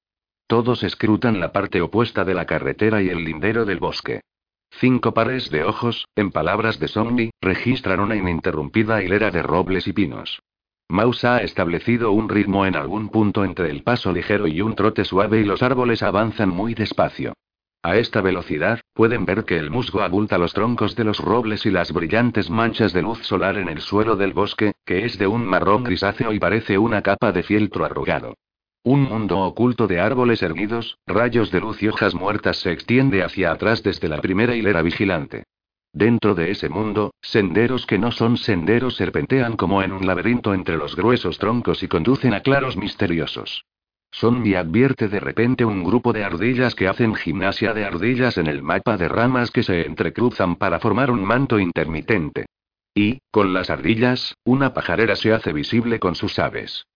Todos 0.46 0.82
escrutan 0.84 1.38
la 1.38 1.52
parte 1.52 1.82
opuesta 1.82 2.24
de 2.24 2.32
la 2.32 2.46
carretera 2.46 3.02
y 3.02 3.10
el 3.10 3.22
lindero 3.22 3.66
del 3.66 3.78
bosque. 3.78 4.22
Cinco 4.70 5.12
pares 5.12 5.50
de 5.50 5.64
ojos, 5.64 6.06
en 6.16 6.30
palabras 6.30 6.80
de 6.80 6.88
Somni, 6.88 7.30
registran 7.42 8.00
una 8.00 8.16
ininterrumpida 8.16 9.02
hilera 9.02 9.30
de 9.30 9.42
robles 9.42 9.86
y 9.86 9.92
pinos. 9.92 10.40
Maus 10.88 11.22
ha 11.26 11.42
establecido 11.42 12.12
un 12.12 12.26
ritmo 12.26 12.64
en 12.64 12.74
algún 12.74 13.10
punto 13.10 13.44
entre 13.44 13.70
el 13.70 13.82
paso 13.82 14.12
ligero 14.12 14.46
y 14.46 14.62
un 14.62 14.74
trote 14.74 15.04
suave 15.04 15.40
y 15.40 15.44
los 15.44 15.62
árboles 15.62 16.02
avanzan 16.02 16.48
muy 16.48 16.72
despacio. 16.72 17.34
A 17.82 17.96
esta 17.96 18.20
velocidad, 18.20 18.80
pueden 18.92 19.24
ver 19.24 19.44
que 19.46 19.56
el 19.56 19.70
musgo 19.70 20.02
abulta 20.02 20.36
los 20.36 20.52
troncos 20.52 20.96
de 20.96 21.04
los 21.04 21.18
robles 21.18 21.64
y 21.64 21.70
las 21.70 21.92
brillantes 21.92 22.50
manchas 22.50 22.92
de 22.92 23.00
luz 23.00 23.20
solar 23.22 23.56
en 23.56 23.70
el 23.70 23.80
suelo 23.80 24.16
del 24.16 24.34
bosque, 24.34 24.74
que 24.84 25.06
es 25.06 25.16
de 25.16 25.26
un 25.26 25.46
marrón 25.46 25.84
grisáceo 25.84 26.32
y 26.34 26.38
parece 26.38 26.76
una 26.76 27.00
capa 27.00 27.32
de 27.32 27.42
fieltro 27.42 27.86
arrugado. 27.86 28.34
Un 28.82 29.02
mundo 29.04 29.38
oculto 29.40 29.86
de 29.86 29.98
árboles 29.98 30.42
erguidos, 30.42 30.98
rayos 31.06 31.50
de 31.50 31.60
luz 31.60 31.82
y 31.82 31.88
hojas 31.88 32.14
muertas 32.14 32.58
se 32.58 32.70
extiende 32.70 33.22
hacia 33.22 33.50
atrás 33.50 33.82
desde 33.82 34.08
la 34.08 34.20
primera 34.20 34.54
hilera 34.54 34.82
vigilante. 34.82 35.44
Dentro 35.92 36.34
de 36.34 36.50
ese 36.50 36.68
mundo, 36.68 37.14
senderos 37.22 37.86
que 37.86 37.98
no 37.98 38.12
son 38.12 38.36
senderos 38.36 38.96
serpentean 38.96 39.56
como 39.56 39.82
en 39.82 39.92
un 39.92 40.06
laberinto 40.06 40.52
entre 40.52 40.76
los 40.76 40.96
gruesos 40.96 41.38
troncos 41.38 41.82
y 41.82 41.88
conducen 41.88 42.34
a 42.34 42.40
claros 42.40 42.76
misteriosos. 42.76 43.64
Sonmi 44.10 44.54
advierte 44.54 45.08
de 45.08 45.20
repente 45.20 45.64
un 45.64 45.84
grupo 45.84 46.12
de 46.12 46.24
ardillas 46.24 46.74
que 46.74 46.88
hacen 46.88 47.14
gimnasia 47.14 47.72
de 47.72 47.84
ardillas 47.84 48.38
en 48.38 48.48
el 48.48 48.62
mapa 48.62 48.96
de 48.96 49.08
ramas 49.08 49.50
que 49.50 49.62
se 49.62 49.86
entrecruzan 49.86 50.56
para 50.56 50.80
formar 50.80 51.10
un 51.10 51.24
manto 51.24 51.58
intermitente. 51.58 52.46
Y, 52.94 53.20
con 53.30 53.52
las 53.52 53.70
ardillas, 53.70 54.36
una 54.44 54.74
pajarera 54.74 55.14
se 55.16 55.32
hace 55.32 55.52
visible 55.52 56.00
con 56.00 56.16
sus 56.16 56.38
aves. 56.38 56.86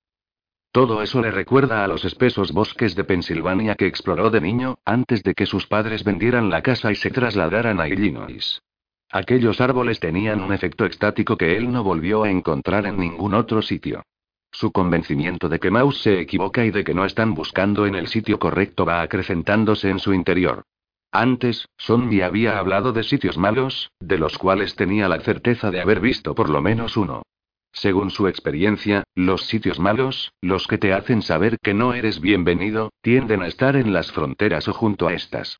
Todo 0.73 1.03
eso 1.03 1.23
le 1.23 1.31
recuerda 1.31 1.85
a 1.85 1.87
los 1.87 2.05
espesos 2.05 2.51
bosques 2.51 2.97
de 2.97 3.05
Pensilvania 3.05 3.77
que 3.77 3.87
exploró 3.87 4.31
de 4.31 4.41
niño, 4.41 4.79
antes 4.85 5.23
de 5.23 5.35
que 5.35 5.47
sus 5.47 5.69
padres 5.69 6.03
vendieran 6.03 6.51
la 6.51 6.63
casa 6.63 6.91
y 6.91 6.97
se 6.97 7.11
trasladaran 7.11 7.81
a 7.81 7.89
Illinois. 7.89 8.61
Aquellos 9.09 9.61
árboles 9.61 10.01
tenían 10.01 10.43
un 10.43 10.53
efecto 10.53 10.85
extático 10.85 11.37
que 11.37 11.57
él 11.57 11.71
no 11.71 11.85
volvió 11.85 12.25
a 12.25 12.31
encontrar 12.31 12.87
en 12.87 12.99
ningún 12.99 13.35
otro 13.35 13.63
sitio. 13.63 14.03
Su 14.55 14.71
convencimiento 14.71 15.49
de 15.49 15.59
que 15.59 15.73
Maus 15.73 16.01
se 16.01 16.21
equivoca 16.21 16.65
y 16.65 16.71
de 16.71 16.85
que 16.85 16.95
no 16.95 17.05
están 17.05 17.35
buscando 17.35 17.87
en 17.87 17.97
el 17.97 18.07
sitio 18.07 18.39
correcto 18.39 18.87
va 18.87 19.03
acrecentándose 19.03 19.91
en 19.91 19.99
su 19.99 20.15
interior. 20.15 20.63
Antes, 21.11 21.67
Sonmi 21.77 22.21
había 22.21 22.57
hablado 22.61 22.93
de 22.93 23.03
sitios 23.03 23.37
malos, 23.37 23.91
de 23.99 24.17
los 24.17 24.39
cuales 24.39 24.77
tenía 24.77 25.09
la 25.09 25.19
certeza 25.19 25.73
de 25.73 25.81
haber 25.81 25.99
visto 25.99 26.37
por 26.37 26.51
lo 26.51 26.63
menos 26.63 26.97
uno. 26.97 27.23
Según 27.73 28.13
su 28.13 28.29
experiencia, 28.29 29.03
los 29.17 29.45
sitios 29.47 29.81
malos, 29.81 30.33
los 30.41 30.69
que 30.69 30.79
te 30.79 30.93
hacen 30.93 31.23
saber 31.23 31.59
que 31.61 31.75
no 31.75 31.93
eres 31.93 32.21
bienvenido, 32.21 32.93
tienden 33.03 33.43
a 33.43 33.49
estar 33.49 33.75
en 33.75 33.93
las 33.93 34.13
fronteras 34.13 34.69
o 34.69 34.73
junto 34.73 35.09
a 35.09 35.15
estas. 35.15 35.59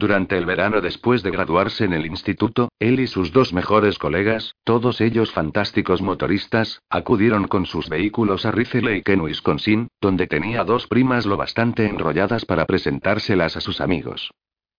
Durante 0.00 0.38
el 0.38 0.46
verano 0.46 0.80
después 0.80 1.22
de 1.22 1.30
graduarse 1.30 1.84
en 1.84 1.92
el 1.92 2.06
instituto, 2.06 2.70
él 2.78 3.00
y 3.00 3.06
sus 3.06 3.32
dos 3.32 3.52
mejores 3.52 3.98
colegas, 3.98 4.54
todos 4.64 5.02
ellos 5.02 5.30
fantásticos 5.30 6.00
motoristas, 6.00 6.80
acudieron 6.88 7.46
con 7.48 7.66
sus 7.66 7.90
vehículos 7.90 8.46
a 8.46 8.50
Rice 8.50 8.80
Lake 8.80 9.12
en 9.12 9.20
Wisconsin, 9.20 9.88
donde 10.00 10.26
tenía 10.26 10.64
dos 10.64 10.86
primas 10.86 11.26
lo 11.26 11.36
bastante 11.36 11.84
enrolladas 11.84 12.46
para 12.46 12.64
presentárselas 12.64 13.58
a 13.58 13.60
sus 13.60 13.82
amigos. 13.82 14.30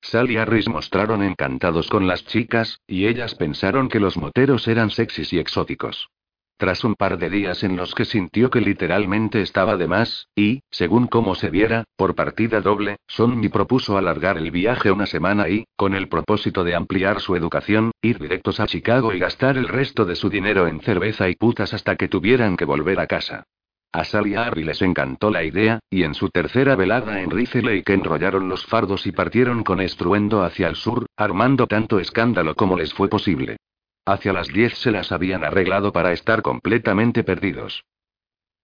Sal 0.02 0.32
y 0.32 0.38
Harris 0.38 0.68
mostraron 0.68 1.22
encantados 1.22 1.88
con 1.88 2.08
las 2.08 2.26
chicas, 2.26 2.80
y 2.88 3.06
ellas 3.06 3.36
pensaron 3.36 3.90
que 3.90 4.00
los 4.00 4.18
moteros 4.18 4.68
eran 4.68 4.90
sexys 4.90 5.34
y 5.34 5.38
exóticos. 5.38 6.10
Tras 6.62 6.84
un 6.84 6.94
par 6.94 7.18
de 7.18 7.32
días 7.32 7.64
en 7.64 7.76
los 7.76 7.96
que 7.96 8.06
sintió 8.06 8.52
que 8.52 8.62
literalmente 8.62 9.42
estaba 9.42 9.78
de 9.78 9.88
más, 9.88 10.28
y, 10.36 10.62
según 10.70 11.08
cómo 11.08 11.34
se 11.34 11.50
viera, 11.50 11.86
por 11.96 12.14
partida 12.14 12.62
doble, 12.62 12.98
Sonny 13.08 13.50
propuso 13.50 13.98
alargar 13.98 14.38
el 14.38 14.52
viaje 14.52 14.92
una 14.92 15.08
semana 15.08 15.50
y, 15.50 15.66
con 15.76 15.96
el 15.96 16.08
propósito 16.08 16.64
de 16.64 16.76
ampliar 16.76 17.20
su 17.20 17.36
educación, 17.36 17.90
ir 18.04 18.20
directos 18.20 18.60
a 18.60 18.68
Chicago 18.68 19.12
y 19.12 19.18
gastar 19.18 19.58
el 19.58 19.68
resto 19.68 20.06
de 20.06 20.16
su 20.16 20.30
dinero 20.30 20.68
en 20.68 20.82
cerveza 20.82 21.30
y 21.30 21.36
putas 21.36 21.74
hasta 21.74 21.96
que 21.96 22.08
tuvieran 22.08 22.56
que 22.56 22.66
volver 22.66 23.00
a 23.00 23.08
casa. 23.08 23.46
A 23.92 24.04
Sal 24.04 24.28
y 24.28 24.36
Harry 24.36 24.64
les 24.64 24.84
encantó 24.84 25.32
la 25.32 25.44
idea, 25.44 25.80
y 25.90 26.04
en 26.04 26.14
su 26.14 26.30
tercera 26.30 26.76
velada 26.76 27.22
en 27.22 27.32
Rice 27.32 27.64
Lake 27.64 27.92
enrollaron 27.92 28.50
los 28.50 28.68
fardos 28.68 29.08
y 29.08 29.12
partieron 29.12 29.64
con 29.64 29.82
estruendo 29.82 30.44
hacia 30.44 30.68
el 30.68 30.76
sur, 30.76 31.08
armando 31.18 31.66
tanto 31.66 32.00
escándalo 32.00 32.54
como 32.54 32.78
les 32.78 32.94
fue 32.94 33.10
posible. 33.10 33.58
Hacia 34.06 34.34
las 34.34 34.48
diez 34.48 34.78
se 34.80 34.92
las 34.92 35.12
habían 35.12 35.44
arreglado 35.44 35.92
para 35.94 36.12
estar 36.12 36.42
completamente 36.42 37.24
perdidos. 37.24 37.84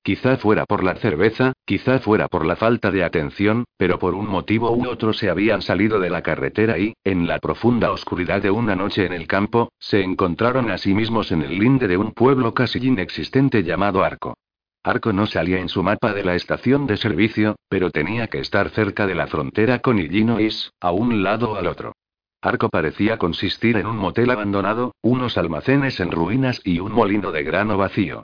Quizá 0.02 0.38
fuera 0.38 0.66
por 0.66 0.84
la 0.84 0.96
cerveza, 0.96 1.54
quizá 1.66 2.00
fuera 2.00 2.28
por 2.28 2.46
la 2.46 2.56
falta 2.56 2.92
de 2.92 3.04
atención, 3.04 3.66
pero 3.76 4.00
por 4.00 4.16
un 4.16 4.28
motivo 4.28 4.72
u 4.72 4.88
otro 4.88 5.12
se 5.12 5.30
habían 5.30 5.62
salido 5.62 6.00
de 6.00 6.10
la 6.10 6.22
carretera 6.22 6.80
y, 6.80 6.94
en 7.04 7.28
la 7.28 7.40
profunda 7.40 7.92
oscuridad 7.92 8.42
de 8.42 8.50
una 8.50 8.76
noche 8.76 9.06
en 9.06 9.12
el 9.14 9.28
campo, 9.28 9.70
se 9.80 10.02
encontraron 10.02 10.72
a 10.72 10.78
sí 10.78 10.94
mismos 10.94 11.32
en 11.32 11.42
el 11.42 11.60
linde 11.60 11.88
de 11.88 11.98
un 11.98 12.14
pueblo 12.14 12.54
casi 12.54 12.80
inexistente 12.80 13.64
llamado 13.64 14.04
Arco. 14.04 14.38
Arco 14.82 15.12
no 15.12 15.28
salía 15.28 15.60
en 15.60 15.68
su 15.68 15.84
mapa 15.84 16.14
de 16.14 16.24
la 16.24 16.36
estación 16.36 16.88
de 16.88 16.96
servicio, 16.96 17.58
pero 17.68 17.92
tenía 17.92 18.28
que 18.28 18.40
estar 18.40 18.70
cerca 18.70 19.06
de 19.06 19.16
la 19.16 19.28
frontera 19.28 19.80
con 19.80 20.00
Illinois, 20.00 20.72
a 20.80 20.92
un 20.92 21.22
lado 21.22 21.52
o 21.52 21.56
al 21.56 21.68
otro. 21.68 21.94
Arco 22.48 22.70
parecía 22.70 23.18
consistir 23.18 23.76
en 23.76 23.86
un 23.86 23.98
motel 23.98 24.30
abandonado, 24.30 24.96
unos 25.02 25.38
almacenes 25.38 26.00
en 26.00 26.12
ruinas 26.12 26.62
y 26.64 26.80
un 26.80 26.94
molino 26.94 27.34
de 27.34 27.44
grano 27.44 27.78
vacío. 27.78 28.24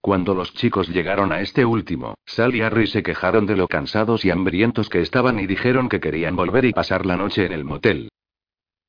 Cuando 0.00 0.32
los 0.32 0.54
chicos 0.54 0.88
llegaron 0.88 1.32
a 1.32 1.40
este 1.40 1.64
último, 1.64 2.14
Sal 2.24 2.54
y 2.54 2.60
Harry 2.60 2.86
se 2.86 3.02
quejaron 3.02 3.46
de 3.46 3.56
lo 3.56 3.66
cansados 3.66 4.24
y 4.24 4.30
hambrientos 4.30 4.88
que 4.88 5.00
estaban 5.00 5.40
y 5.40 5.48
dijeron 5.48 5.88
que 5.88 5.98
querían 5.98 6.36
volver 6.36 6.66
y 6.66 6.72
pasar 6.72 7.04
la 7.04 7.16
noche 7.16 7.46
en 7.46 7.52
el 7.52 7.64
motel. 7.64 8.10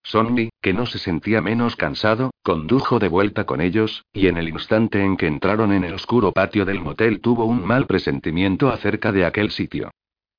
Sonny, 0.03 0.49
que 0.61 0.73
no 0.73 0.85
se 0.85 0.99
sentía 0.99 1.41
menos 1.41 1.75
cansado, 1.75 2.29
condujo 2.43 2.99
de 2.99 3.07
vuelta 3.07 3.45
con 3.45 3.61
ellos, 3.61 4.05
y 4.13 4.27
en 4.27 4.37
el 4.37 4.49
instante 4.49 5.03
en 5.03 5.17
que 5.17 5.25
entraron 5.25 5.73
en 5.73 5.83
el 5.83 5.95
oscuro 5.95 6.31
patio 6.31 6.63
del 6.63 6.79
motel 6.79 7.21
tuvo 7.21 7.45
un 7.45 7.65
mal 7.65 7.87
presentimiento 7.87 8.69
acerca 8.69 9.11
de 9.11 9.25
aquel 9.25 9.49
sitio. 9.49 9.89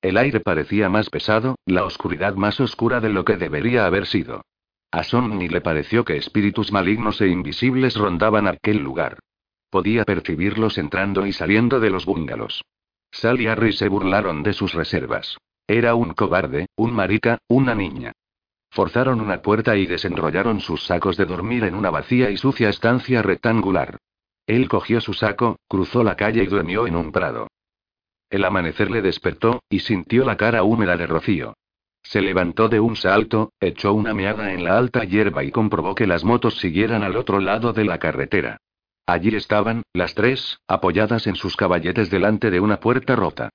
El 0.01 0.17
aire 0.17 0.39
parecía 0.39 0.89
más 0.89 1.09
pesado, 1.09 1.55
la 1.65 1.83
oscuridad 1.83 2.35
más 2.35 2.59
oscura 2.59 2.99
de 2.99 3.09
lo 3.09 3.25
que 3.25 3.37
debería 3.37 3.85
haber 3.85 4.05
sido. 4.05 4.43
A 4.91 5.03
Sonny 5.03 5.49
le 5.49 5.61
pareció 5.61 6.05
que 6.05 6.17
espíritus 6.17 6.71
malignos 6.71 7.19
e 7.21 7.27
invisibles 7.27 7.95
rondaban 7.95 8.47
aquel 8.47 8.77
lugar. 8.77 9.19
Podía 9.69 10.05
percibirlos 10.05 10.77
entrando 10.77 11.25
y 11.25 11.33
saliendo 11.33 11.79
de 11.79 11.89
los 11.89 12.05
búngalos. 12.05 12.63
Sal 13.11 13.41
y 13.41 13.47
Harry 13.47 13.73
se 13.73 13.89
burlaron 13.89 14.43
de 14.43 14.53
sus 14.53 14.73
reservas. 14.73 15.37
Era 15.67 15.95
un 15.95 16.13
cobarde, 16.13 16.67
un 16.75 16.93
marica, 16.93 17.39
una 17.47 17.75
niña. 17.75 18.13
Forzaron 18.69 19.19
una 19.19 19.41
puerta 19.41 19.75
y 19.75 19.85
desenrollaron 19.85 20.59
sus 20.61 20.85
sacos 20.85 21.17
de 21.17 21.25
dormir 21.25 21.63
en 21.63 21.75
una 21.75 21.89
vacía 21.89 22.29
y 22.29 22.37
sucia 22.37 22.69
estancia 22.69 23.21
rectangular. 23.21 23.97
Él 24.45 24.69
cogió 24.69 25.01
su 25.01 25.13
saco, 25.13 25.57
cruzó 25.67 26.03
la 26.03 26.15
calle 26.15 26.43
y 26.43 26.47
durmió 26.47 26.87
en 26.87 26.95
un 26.95 27.11
prado. 27.11 27.46
El 28.29 28.43
amanecer 28.43 28.91
le 28.91 29.01
despertó, 29.01 29.61
y 29.69 29.79
sintió 29.79 30.25
la 30.25 30.37
cara 30.37 30.63
húmeda 30.63 30.97
de 30.97 31.07
rocío. 31.07 31.53
Se 32.03 32.21
levantó 32.21 32.69
de 32.69 32.79
un 32.79 32.95
salto, 32.95 33.51
echó 33.59 33.93
una 33.93 34.13
meada 34.13 34.53
en 34.53 34.63
la 34.63 34.77
alta 34.77 35.03
hierba 35.03 35.43
y 35.43 35.51
comprobó 35.51 35.95
que 35.95 36.07
las 36.07 36.23
motos 36.23 36.57
siguieran 36.57 37.03
al 37.03 37.17
otro 37.17 37.39
lado 37.39 37.73
de 37.73 37.85
la 37.85 37.99
carretera. 37.99 38.57
Allí 39.05 39.35
estaban, 39.35 39.83
las 39.93 40.15
tres, 40.15 40.59
apoyadas 40.67 41.27
en 41.27 41.35
sus 41.35 41.55
caballetes 41.55 42.09
delante 42.09 42.51
de 42.51 42.59
una 42.59 42.79
puerta 42.79 43.15
rota. 43.15 43.49